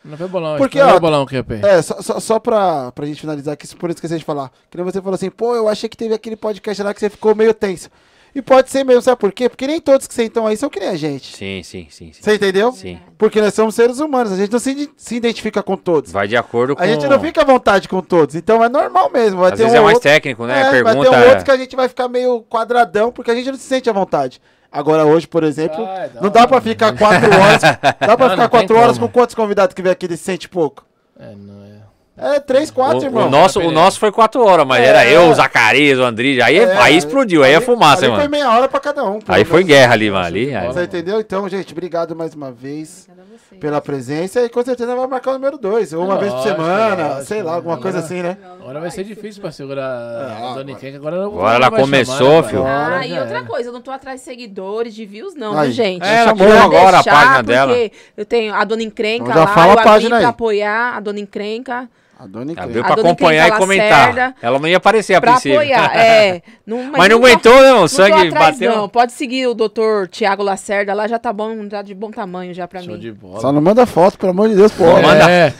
Não 0.04 0.16
foi 0.16 0.28
bolão, 0.28 0.56
Porque, 0.56 0.78
não 0.78 0.94
ó, 0.94 1.00
bolão, 1.00 1.26
QP. 1.26 1.54
É, 1.64 1.82
só, 1.82 2.00
só, 2.00 2.20
só 2.20 2.38
pra, 2.38 2.92
pra 2.92 3.06
gente 3.06 3.20
finalizar 3.20 3.54
aqui, 3.54 3.66
por 3.74 3.90
isso 3.90 4.00
que 4.00 4.06
a 4.06 4.08
gente 4.08 4.24
falar. 4.24 4.52
Que 4.70 4.80
você 4.80 5.00
falou 5.00 5.16
assim, 5.16 5.30
pô, 5.30 5.56
eu 5.56 5.68
achei 5.68 5.88
que 5.88 5.96
teve 5.96 6.14
aquele 6.14 6.36
podcast 6.36 6.80
lá 6.80 6.94
que 6.94 7.00
você 7.00 7.10
ficou 7.10 7.34
meio 7.34 7.52
tenso. 7.52 7.90
E 8.36 8.42
pode 8.42 8.68
ser 8.68 8.84
mesmo, 8.84 9.00
sabe 9.00 9.16
por 9.18 9.32
quê? 9.32 9.48
Porque 9.48 9.66
nem 9.66 9.80
todos 9.80 10.06
que 10.06 10.12
sentam 10.12 10.46
aí 10.46 10.58
são 10.58 10.68
que 10.68 10.78
nem 10.78 10.90
a 10.90 10.94
gente. 10.94 11.34
Sim, 11.34 11.62
sim, 11.62 11.86
sim. 11.88 12.12
sim. 12.12 12.22
Você 12.22 12.34
entendeu? 12.34 12.70
Sim. 12.70 13.00
Porque 13.16 13.40
nós 13.40 13.54
somos 13.54 13.74
seres 13.74 13.98
humanos, 13.98 14.30
a 14.30 14.36
gente 14.36 14.52
não 14.52 14.58
se, 14.58 14.90
se 14.94 15.16
identifica 15.16 15.62
com 15.62 15.74
todos. 15.74 16.12
Vai 16.12 16.28
de 16.28 16.36
acordo 16.36 16.76
com... 16.76 16.82
A 16.82 16.86
gente 16.86 17.06
não 17.06 17.18
fica 17.18 17.40
à 17.40 17.44
vontade 17.46 17.88
com 17.88 18.02
todos, 18.02 18.34
então 18.34 18.62
é 18.62 18.68
normal 18.68 19.10
mesmo. 19.10 19.40
Vai 19.40 19.52
Às 19.52 19.56
ter 19.56 19.62
vezes 19.62 19.78
um 19.78 19.80
é 19.80 19.84
mais 19.84 19.94
outro... 19.94 20.10
técnico, 20.10 20.44
né? 20.44 20.60
É, 20.60 20.70
Pergunta... 20.70 20.94
Vai 20.96 21.08
ter 21.08 21.16
um 21.16 21.28
outro 21.30 21.44
que 21.46 21.50
a 21.50 21.56
gente 21.56 21.74
vai 21.74 21.88
ficar 21.88 22.08
meio 22.08 22.42
quadradão, 22.42 23.10
porque 23.10 23.30
a 23.30 23.34
gente 23.34 23.50
não 23.50 23.56
se 23.56 23.64
sente 23.64 23.88
à 23.88 23.92
vontade. 23.94 24.38
Agora 24.70 25.06
hoje, 25.06 25.26
por 25.26 25.42
exemplo, 25.42 25.82
ah, 25.86 26.10
não, 26.16 26.24
não 26.24 26.30
dá 26.30 26.46
pra 26.46 26.60
ficar 26.60 26.94
quatro 26.94 27.30
horas. 27.32 27.62
Dá 27.62 28.16
pra 28.18 28.26
não, 28.26 28.30
ficar 28.32 28.48
quatro 28.50 28.76
horas 28.76 28.98
como. 28.98 29.08
com 29.08 29.18
quantos 29.18 29.34
convidados 29.34 29.72
que 29.72 29.80
vem 29.80 29.92
aqui 29.92 30.04
e 30.04 30.14
se 30.14 30.24
sente 30.24 30.46
pouco? 30.46 30.84
É, 31.18 31.34
não 31.34 31.64
é. 31.64 31.85
É, 32.18 32.40
três, 32.40 32.70
quatro, 32.70 33.00
O, 33.00 33.04
irmão. 33.04 33.26
o 33.26 33.30
nosso, 33.30 33.60
o 33.60 33.70
nosso 33.70 33.98
foi 34.00 34.10
quatro 34.10 34.42
horas, 34.42 34.66
mas 34.66 34.82
era 34.82 35.04
É. 35.04 35.14
eu, 35.14 35.28
o 35.28 35.34
Zacarias, 35.34 35.98
o 35.98 36.02
Andrige. 36.02 36.40
Aí, 36.40 36.56
É, 36.58 36.74
aí 36.78 36.96
explodiu, 36.96 37.44
aí 37.44 37.52
é 37.52 37.60
fumaça, 37.60 38.06
ali 38.06 38.06
hein, 38.06 38.12
foi 38.12 38.18
mano. 38.20 38.30
meia 38.30 38.50
hora 38.50 38.68
pra 38.68 38.80
cada 38.80 39.04
um. 39.04 39.18
Aí 39.28 39.44
foi 39.44 39.62
guerra 39.62 39.92
ali, 39.92 40.10
mano. 40.10 40.24
Ali, 40.24 40.54
aí- 40.54 40.66
Você 40.66 40.84
entendeu? 40.84 41.20
Então, 41.20 41.46
gente, 41.46 41.72
obrigado 41.72 42.16
mais 42.16 42.32
uma 42.32 42.50
vez 42.50 43.06
você. 43.50 43.56
pela 43.56 43.82
presença 43.82 44.40
e 44.40 44.48
com 44.48 44.64
certeza 44.64 44.96
vai 44.96 45.06
marcar 45.06 45.32
o 45.32 45.34
número 45.34 45.58
dois. 45.58 45.92
Ou 45.92 46.06
uma 46.06 46.16
vez 46.16 46.32
por 46.32 46.38
Lógico, 46.38 46.56
semana, 46.56 47.06
lógico. 47.08 47.24
sei 47.26 47.42
lá, 47.42 47.54
alguma 47.54 47.76
coisa 47.76 47.98
Agora- 47.98 48.14
assim, 48.14 48.22
né? 48.22 48.36
Agora 48.60 48.80
vai 48.80 48.90
ser 48.90 49.04
difícil 49.04 49.42
pra 49.42 49.52
segurar 49.52 49.84
a 49.86 50.54
Dona 50.54 50.74
Kenka. 50.74 50.96
Agora, 50.96 51.22
Agora 51.22 51.54
ela 51.56 51.70
começou, 51.70 52.42
pai? 52.42 52.50
filho. 52.50 52.64
Ah, 52.66 53.06
e 53.06 53.12
outra 53.18 53.38
era. 53.40 53.46
coisa, 53.46 53.68
eu 53.68 53.72
não 53.74 53.82
tô 53.82 53.90
atrás 53.90 54.20
de 54.20 54.24
seguidores, 54.24 54.94
de 54.94 55.04
views, 55.04 55.34
não, 55.34 55.56
Aí. 55.58 55.66
viu, 55.66 55.76
gente? 55.76 56.02
É, 56.02 56.16
ela 56.22 56.32
criou 56.34 56.58
agora 56.58 56.98
a 57.00 57.04
página 57.04 57.42
dela. 57.42 57.72
porque 57.74 57.92
Eu 58.16 58.24
tenho 58.24 58.54
a 58.54 58.64
Dona 58.64 58.82
Encrenca 58.82 59.24
Então 59.24 59.34
já 59.34 59.40
lá, 59.40 59.54
fala 59.54 59.66
eu 59.66 59.70
a 59.70 59.72
abri 59.74 59.84
página 59.84 60.16
aí. 60.16 60.22
pra 60.22 60.30
apoiar 60.30 60.96
a 60.96 61.00
Dona 61.00 61.20
Encrenca. 61.20 61.88
A 62.18 62.26
dona 62.26 62.52
Abriu 62.52 62.52
Incrível. 62.52 62.82
A 62.82 62.86
pra 62.86 62.94
dona 62.96 63.08
acompanhar 63.10 63.48
e 63.48 63.52
comentar. 63.52 64.08
Lacerda. 64.08 64.34
Ela 64.40 64.58
não 64.58 64.66
ia 64.68 64.76
aparecer 64.78 65.14
a 65.14 65.20
Pra 65.20 65.32
princípio. 65.32 65.58
apoiar, 65.58 65.90
é. 65.96 66.42
Não, 66.66 66.84
Mas 66.84 67.08
não 67.10 67.20
tô- 67.20 67.26
aguentou, 67.26 67.60
não. 67.62 67.76
O 67.78 67.80
tô 67.82 67.88
sangue 67.88 68.26
atrás, 68.28 68.32
bateu. 68.58 68.74
Não, 68.74 68.88
pode 68.88 69.12
seguir 69.12 69.46
o 69.46 69.54
doutor 69.54 70.08
Tiago 70.08 70.42
Lacerda 70.42 70.94
lá, 70.94 71.06
já 71.06 71.18
tá 71.18 71.30
bom, 71.32 71.54
já 71.70 71.82
de 71.82 71.94
bom 71.94 72.10
tamanho 72.10 72.54
já 72.54 72.66
pra 72.66 72.80
Show 72.82 72.94
mim. 72.94 73.00
de 73.00 73.12
bola. 73.12 73.40
Só 73.40 73.52
não 73.52 73.60
manda 73.60 73.84
foto, 73.84 74.18
pelo 74.18 74.30
amor 74.32 74.48
de 74.48 74.54
Deus, 74.56 74.72
pô. 74.72 74.84
Não 74.86 75.02
manda- 75.02 75.30
É. 75.30 75.52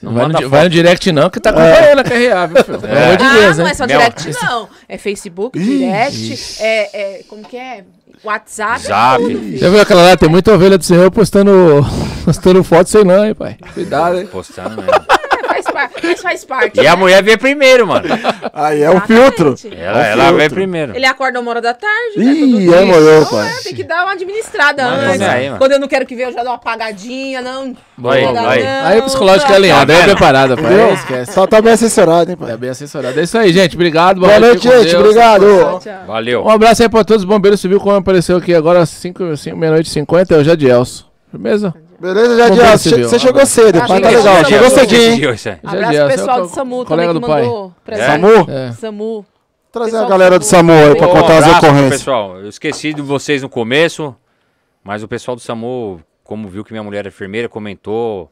Não 0.00 0.12
vai, 0.14 0.22
manda 0.26 0.40
no, 0.40 0.48
vai 0.48 0.62
no 0.64 0.70
direct 0.70 1.10
não, 1.10 1.28
que 1.28 1.40
tá 1.40 1.50
acompanhando 1.50 1.98
a 1.98 2.04
KRA, 2.04 2.46
viu, 2.46 2.64
filho? 2.64 2.78
Pelo 2.78 2.96
amor 2.96 3.16
de 3.16 3.24
ah, 3.24 3.32
Deus, 3.34 3.58
não 3.58 3.64
hein? 3.66 3.70
é 3.72 3.74
só 3.74 3.86
Meu- 3.86 3.98
direct, 3.98 4.30
não. 4.44 4.68
É 4.88 4.96
Facebook, 4.96 5.58
direct, 5.58 6.62
é, 6.62 7.18
é, 7.18 7.22
como 7.28 7.42
que 7.42 7.56
é? 7.56 7.84
WhatsApp. 8.24 8.80
Zap. 8.82 9.56
Já 9.58 9.68
viu 9.68 9.80
aquela 9.80 10.02
lá? 10.02 10.16
Tem 10.16 10.28
muita 10.28 10.52
ovelha 10.54 10.78
do 10.78 10.84
Senhor 10.84 11.10
postando, 11.10 11.84
postando 12.24 12.62
foto 12.64 12.88
sem 12.88 13.02
lã, 13.02 13.26
hein, 13.28 13.34
pai? 13.34 13.56
Cuidado, 13.74 14.18
hein? 14.20 14.26
Postando 14.26 14.76
mesmo. 14.82 14.92
Faz, 16.00 16.00
par- 16.00 16.10
mas 16.12 16.20
faz 16.22 16.44
parte. 16.44 16.80
E 16.80 16.86
a 16.86 16.90
né? 16.90 16.96
mulher 16.96 17.22
veio 17.22 17.38
primeiro, 17.38 17.86
mano. 17.86 18.06
Aí 18.52 18.82
é 18.82 18.90
o 18.90 19.00
filtro. 19.00 19.54
Ela, 19.76 20.06
É 20.06 20.10
o 20.10 20.12
ela 20.20 20.28
filtro. 20.38 20.54
primeiro. 20.54 20.94
Ele 20.96 21.06
acorda 21.06 21.40
uma 21.40 21.50
hora 21.50 21.60
da 21.60 21.74
tarde. 21.74 22.18
né, 22.18 22.24
Ih, 22.32 22.72
é, 22.74 22.84
molhou, 22.84 23.26
pai. 23.26 23.50
Tem 23.64 23.74
que 23.74 23.84
dar 23.84 24.04
uma 24.04 24.12
administrada 24.12 24.82
Mas 24.84 25.02
antes. 25.08 25.18
tá 25.20 25.32
aí, 25.32 25.46
mano. 25.46 25.58
Quando 25.58 25.72
eu 25.72 25.78
não 25.78 25.88
quero 25.88 26.06
que 26.06 26.14
veja, 26.14 26.28
eu 26.30 26.32
já 26.34 26.40
dou 26.42 26.50
uma 26.52 26.56
apagadinha, 26.56 27.40
não. 27.42 27.74
Vai, 27.96 28.24
Não 28.24 28.34
vai. 28.34 28.62
não. 28.62 28.86
Aí 28.86 28.98
o 29.00 29.02
psicológico 29.04 29.52
é 29.52 29.56
alinhado, 29.56 29.92
aí 29.92 29.98
é 30.00 30.04
preparado, 30.04 30.56
pai. 30.56 30.92
Esquece. 30.94 31.32
Só 31.32 31.46
tá 31.46 31.60
bem 31.60 31.72
assessorado, 31.72 32.30
hein, 32.30 32.36
pai? 32.36 32.52
É 32.52 32.56
bem 32.56 32.70
assessorado. 32.70 33.18
É 33.18 33.22
isso 33.22 33.36
aí, 33.38 33.52
gente. 33.52 33.74
Obrigado. 33.74 34.20
Boa 34.20 34.38
noite, 34.40 34.62
gente. 34.62 34.90
Deus. 34.90 34.94
Obrigado. 34.94 35.44
Tchau, 35.46 35.80
tchau. 35.80 36.06
Valeu. 36.06 36.44
Um 36.44 36.50
abraço 36.50 36.82
aí 36.82 36.88
pra 36.88 37.04
todos 37.04 37.22
os 37.22 37.28
bombeiros 37.28 37.60
civis, 37.60 37.78
como 37.78 37.96
apareceu 37.96 38.36
aqui 38.36 38.54
agora 38.54 38.80
às 38.80 38.90
5, 38.90 39.36
5 39.36 39.56
meia-noite 39.56 39.88
e 39.88 39.92
50, 39.92 40.34
é 40.34 40.38
o 40.38 40.44
Jadielso. 40.44 41.06
Beleza? 41.32 41.74
Beleza, 42.00 42.36
Jadiel? 42.36 42.78
civil. 42.78 43.08
Você 43.08 43.18
chegou 43.18 43.44
cedo, 43.46 43.78
pai. 43.86 44.00
Tá 44.00 44.10
Chegou 44.10 44.24
legal. 44.24 44.36
cedo. 44.36 44.48
Chegou 44.48 44.70
cedinho, 44.70 45.30
aí. 45.30 45.58
Abraço 45.64 45.98
pro 45.98 46.08
pessoal 46.08 46.40
do 46.42 46.48
SAMU 46.48 46.84
colega 46.84 47.12
também 47.12 47.14
do 47.14 47.20
que 47.20 47.26
pai. 47.26 47.42
mandou 47.42 47.74
presente. 47.84 48.06
Samu? 48.06 48.50
É. 48.50 48.72
SAMU. 48.72 49.26
Trazer 49.72 49.96
a 49.98 50.04
galera 50.08 50.38
do 50.38 50.44
SAMU 50.44 50.72
aí 50.72 50.94
pra 50.96 51.08
contar 51.08 51.38
as 51.38 51.56
ocorrências. 51.56 51.98
Pessoal, 52.00 52.38
eu 52.40 52.48
esqueci 52.48 52.94
de 52.94 53.02
vocês 53.02 53.42
no 53.42 53.48
começo, 53.48 54.14
mas 54.82 55.02
o 55.02 55.08
pessoal 55.08 55.34
do 55.34 55.42
SAMU, 55.42 56.00
como 56.24 56.48
viu 56.48 56.64
que 56.64 56.72
minha 56.72 56.82
mulher 56.82 57.04
é 57.04 57.08
enfermeira, 57.08 57.48
comentou. 57.48 58.30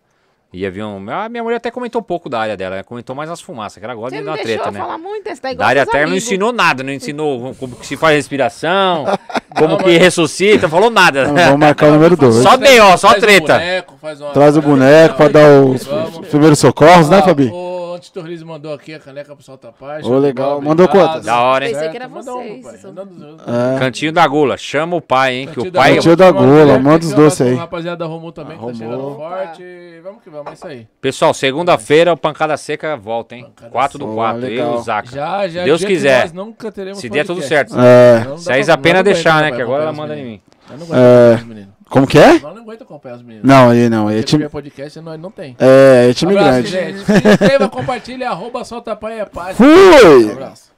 E 0.53 0.65
havia 0.65 0.87
um. 0.87 1.05
Ah, 1.11 1.29
minha 1.29 1.43
mulher 1.43 1.57
até 1.57 1.71
comentou 1.71 2.01
um 2.01 2.05
pouco 2.05 2.29
da 2.31 2.39
área 2.41 2.57
dela, 2.57 2.77
né? 2.77 2.83
comentou 2.83 3.15
mais 3.15 3.29
as 3.29 3.41
fumaças, 3.41 3.79
que 3.79 3.85
ela 3.85 3.95
gosta 3.95 4.11
Você 4.11 4.23
de 4.23 4.25
não 4.27 4.33
dar 4.37 4.43
deixou 4.43 4.55
treta, 4.63 4.71
né? 4.71 4.79
falar 4.79 4.97
muito, 4.97 5.27
esse 5.27 5.41
tá 5.41 5.49
Da 5.49 5.53
igual 5.53 5.69
área 5.69 5.83
seus 5.83 5.93
terra 5.93 6.07
não 6.07 6.17
ensinou 6.17 6.53
nada, 6.53 6.83
não 6.83 6.93
ensinou 6.93 7.55
como 7.57 7.77
que 7.77 7.87
se 7.87 7.97
faz 7.97 8.15
respiração, 8.17 9.05
como 9.59 9.77
que 9.77 9.99
ressuscita, 9.99 10.63
não 10.63 10.71
falou 10.71 10.89
nada. 10.89 11.27
Não, 11.27 11.35
Vamos 11.35 11.59
marcar 11.61 11.89
o 11.89 11.93
número 11.93 12.17
2. 12.17 12.37
Só 12.43 12.57
B.O., 12.57 12.97
só 12.97 13.15
treta. 13.15 13.55
boneco, 13.55 13.95
faz 14.01 14.21
uma- 14.21 14.31
Traz 14.31 14.57
o 14.57 14.63
boneco 14.63 15.15
pra 15.17 15.29
dar 15.29 15.61
os 15.61 15.85
Vamos. 15.85 16.29
primeiros 16.29 16.59
socorros, 16.59 17.11
né, 17.11 17.19
Ah, 17.19 17.23
Fabi? 17.23 17.51
O 17.53 17.76
Antitorrismo 17.97 18.49
mandou 18.53 18.73
aqui 18.73 18.95
a 18.95 18.99
caneca 18.99 19.35
pro 19.35 19.45
Salta 19.45 19.73
Paz. 19.73 20.07
Ô, 20.07 20.19
legal. 20.19 20.61
Mandou 20.61 20.87
quantas? 20.89 21.25
Da 21.25 21.41
hora, 21.41 21.67
hein? 21.67 21.73
Pensei 21.75 21.89
que 21.91 21.97
era 21.97 22.09
vocês, 22.09 22.65
os- 22.65 23.75
É. 23.75 23.79
Cantinho 23.79 24.13
da 24.13 24.27
Gula, 24.27 24.57
chama 24.57 24.97
o 24.97 25.01
pai, 25.01 25.35
hein? 25.35 25.47
Que 25.49 25.55
Cantinho 25.55 25.71
o 25.71 25.73
pai. 25.75 25.95
Cantinho 25.95 26.17
da 26.17 26.31
Gula, 26.31 26.79
manda 26.79 27.05
os 27.05 27.13
doces 27.13 27.41
aí. 27.41 27.55
Rapaziada 27.55 27.97
da 27.97 28.07
Romu 28.07 28.31
também, 28.33 28.59
que 28.59 28.67
tá 28.67 28.75
chegando 28.75 29.09
Opa. 29.09 29.17
forte. 29.29 29.65
Vamos 30.03 30.23
que 30.23 30.31
vamos, 30.31 30.51
é 30.51 30.55
isso 30.55 30.67
aí. 30.67 30.87
Pessoal, 31.01 31.35
segunda-feira 31.35 32.13
o 32.13 32.17
Pancada 32.17 32.57
Seca 32.57 32.97
volta, 32.97 33.35
hein? 33.35 33.45
Pancada 33.45 33.71
4 33.71 33.99
do 33.99 34.05
Seca. 34.05 34.15
4, 34.15 34.41
Boa, 34.41 34.51
eu 34.51 34.73
e 34.73 34.77
o. 34.77 34.83
Zaca. 34.83 35.09
Já, 35.11 35.49
já. 35.49 35.65
Deus 35.65 35.81
que 35.81 35.87
quiser. 35.89 36.23
nós 36.23 36.33
nunca 36.33 36.71
teremos 36.71 36.99
Se 36.99 37.09
der 37.09 37.25
tudo 37.27 37.43
certo. 37.43 37.75
É. 37.79 38.37
Se 38.39 38.53
a 38.53 38.65
pra- 38.65 38.79
pena 38.79 39.03
deixar, 39.03 39.43
né? 39.43 39.51
Que 39.53 39.63
agora 39.63 39.83
ela 39.85 39.93
manda 39.93 40.17
em 40.17 40.25
mim. 40.25 40.41
Nós 40.71 40.79
não 40.81 40.87
aguenta 40.87 41.43
É. 41.43 41.45
meninos. 41.45 41.76
Como 41.89 42.07
que 42.07 42.19
é? 42.19 42.41
Nós 42.41 42.55
não 42.55 42.63
aguenta 42.63 42.85
acompanhar 42.85 43.17
os 43.17 43.23
meninos. 43.23 43.49
Não, 43.49 43.71
aí 43.71 43.89
não. 43.89 44.09
Aí 44.09 44.19
é 44.19 44.23
time, 44.23 44.49
podcast 44.49 45.01
nós 45.01 45.21
não 45.21 45.31
tem. 45.31 45.57
é, 45.59 46.09
é 46.11 46.15
time 46.15 46.37
Abraço, 46.37 46.51
grande. 46.63 46.69
gente. 46.69 47.05
Se 47.05 47.29
inscreva, 47.29 47.69
compartilha, 47.69 48.31
arroba 48.31 48.65
solta 48.65 48.97
pai 48.97 49.21
é 49.21 49.25
paz. 49.25 49.57
Fui! 49.57 50.33
Abraço. 50.33 50.76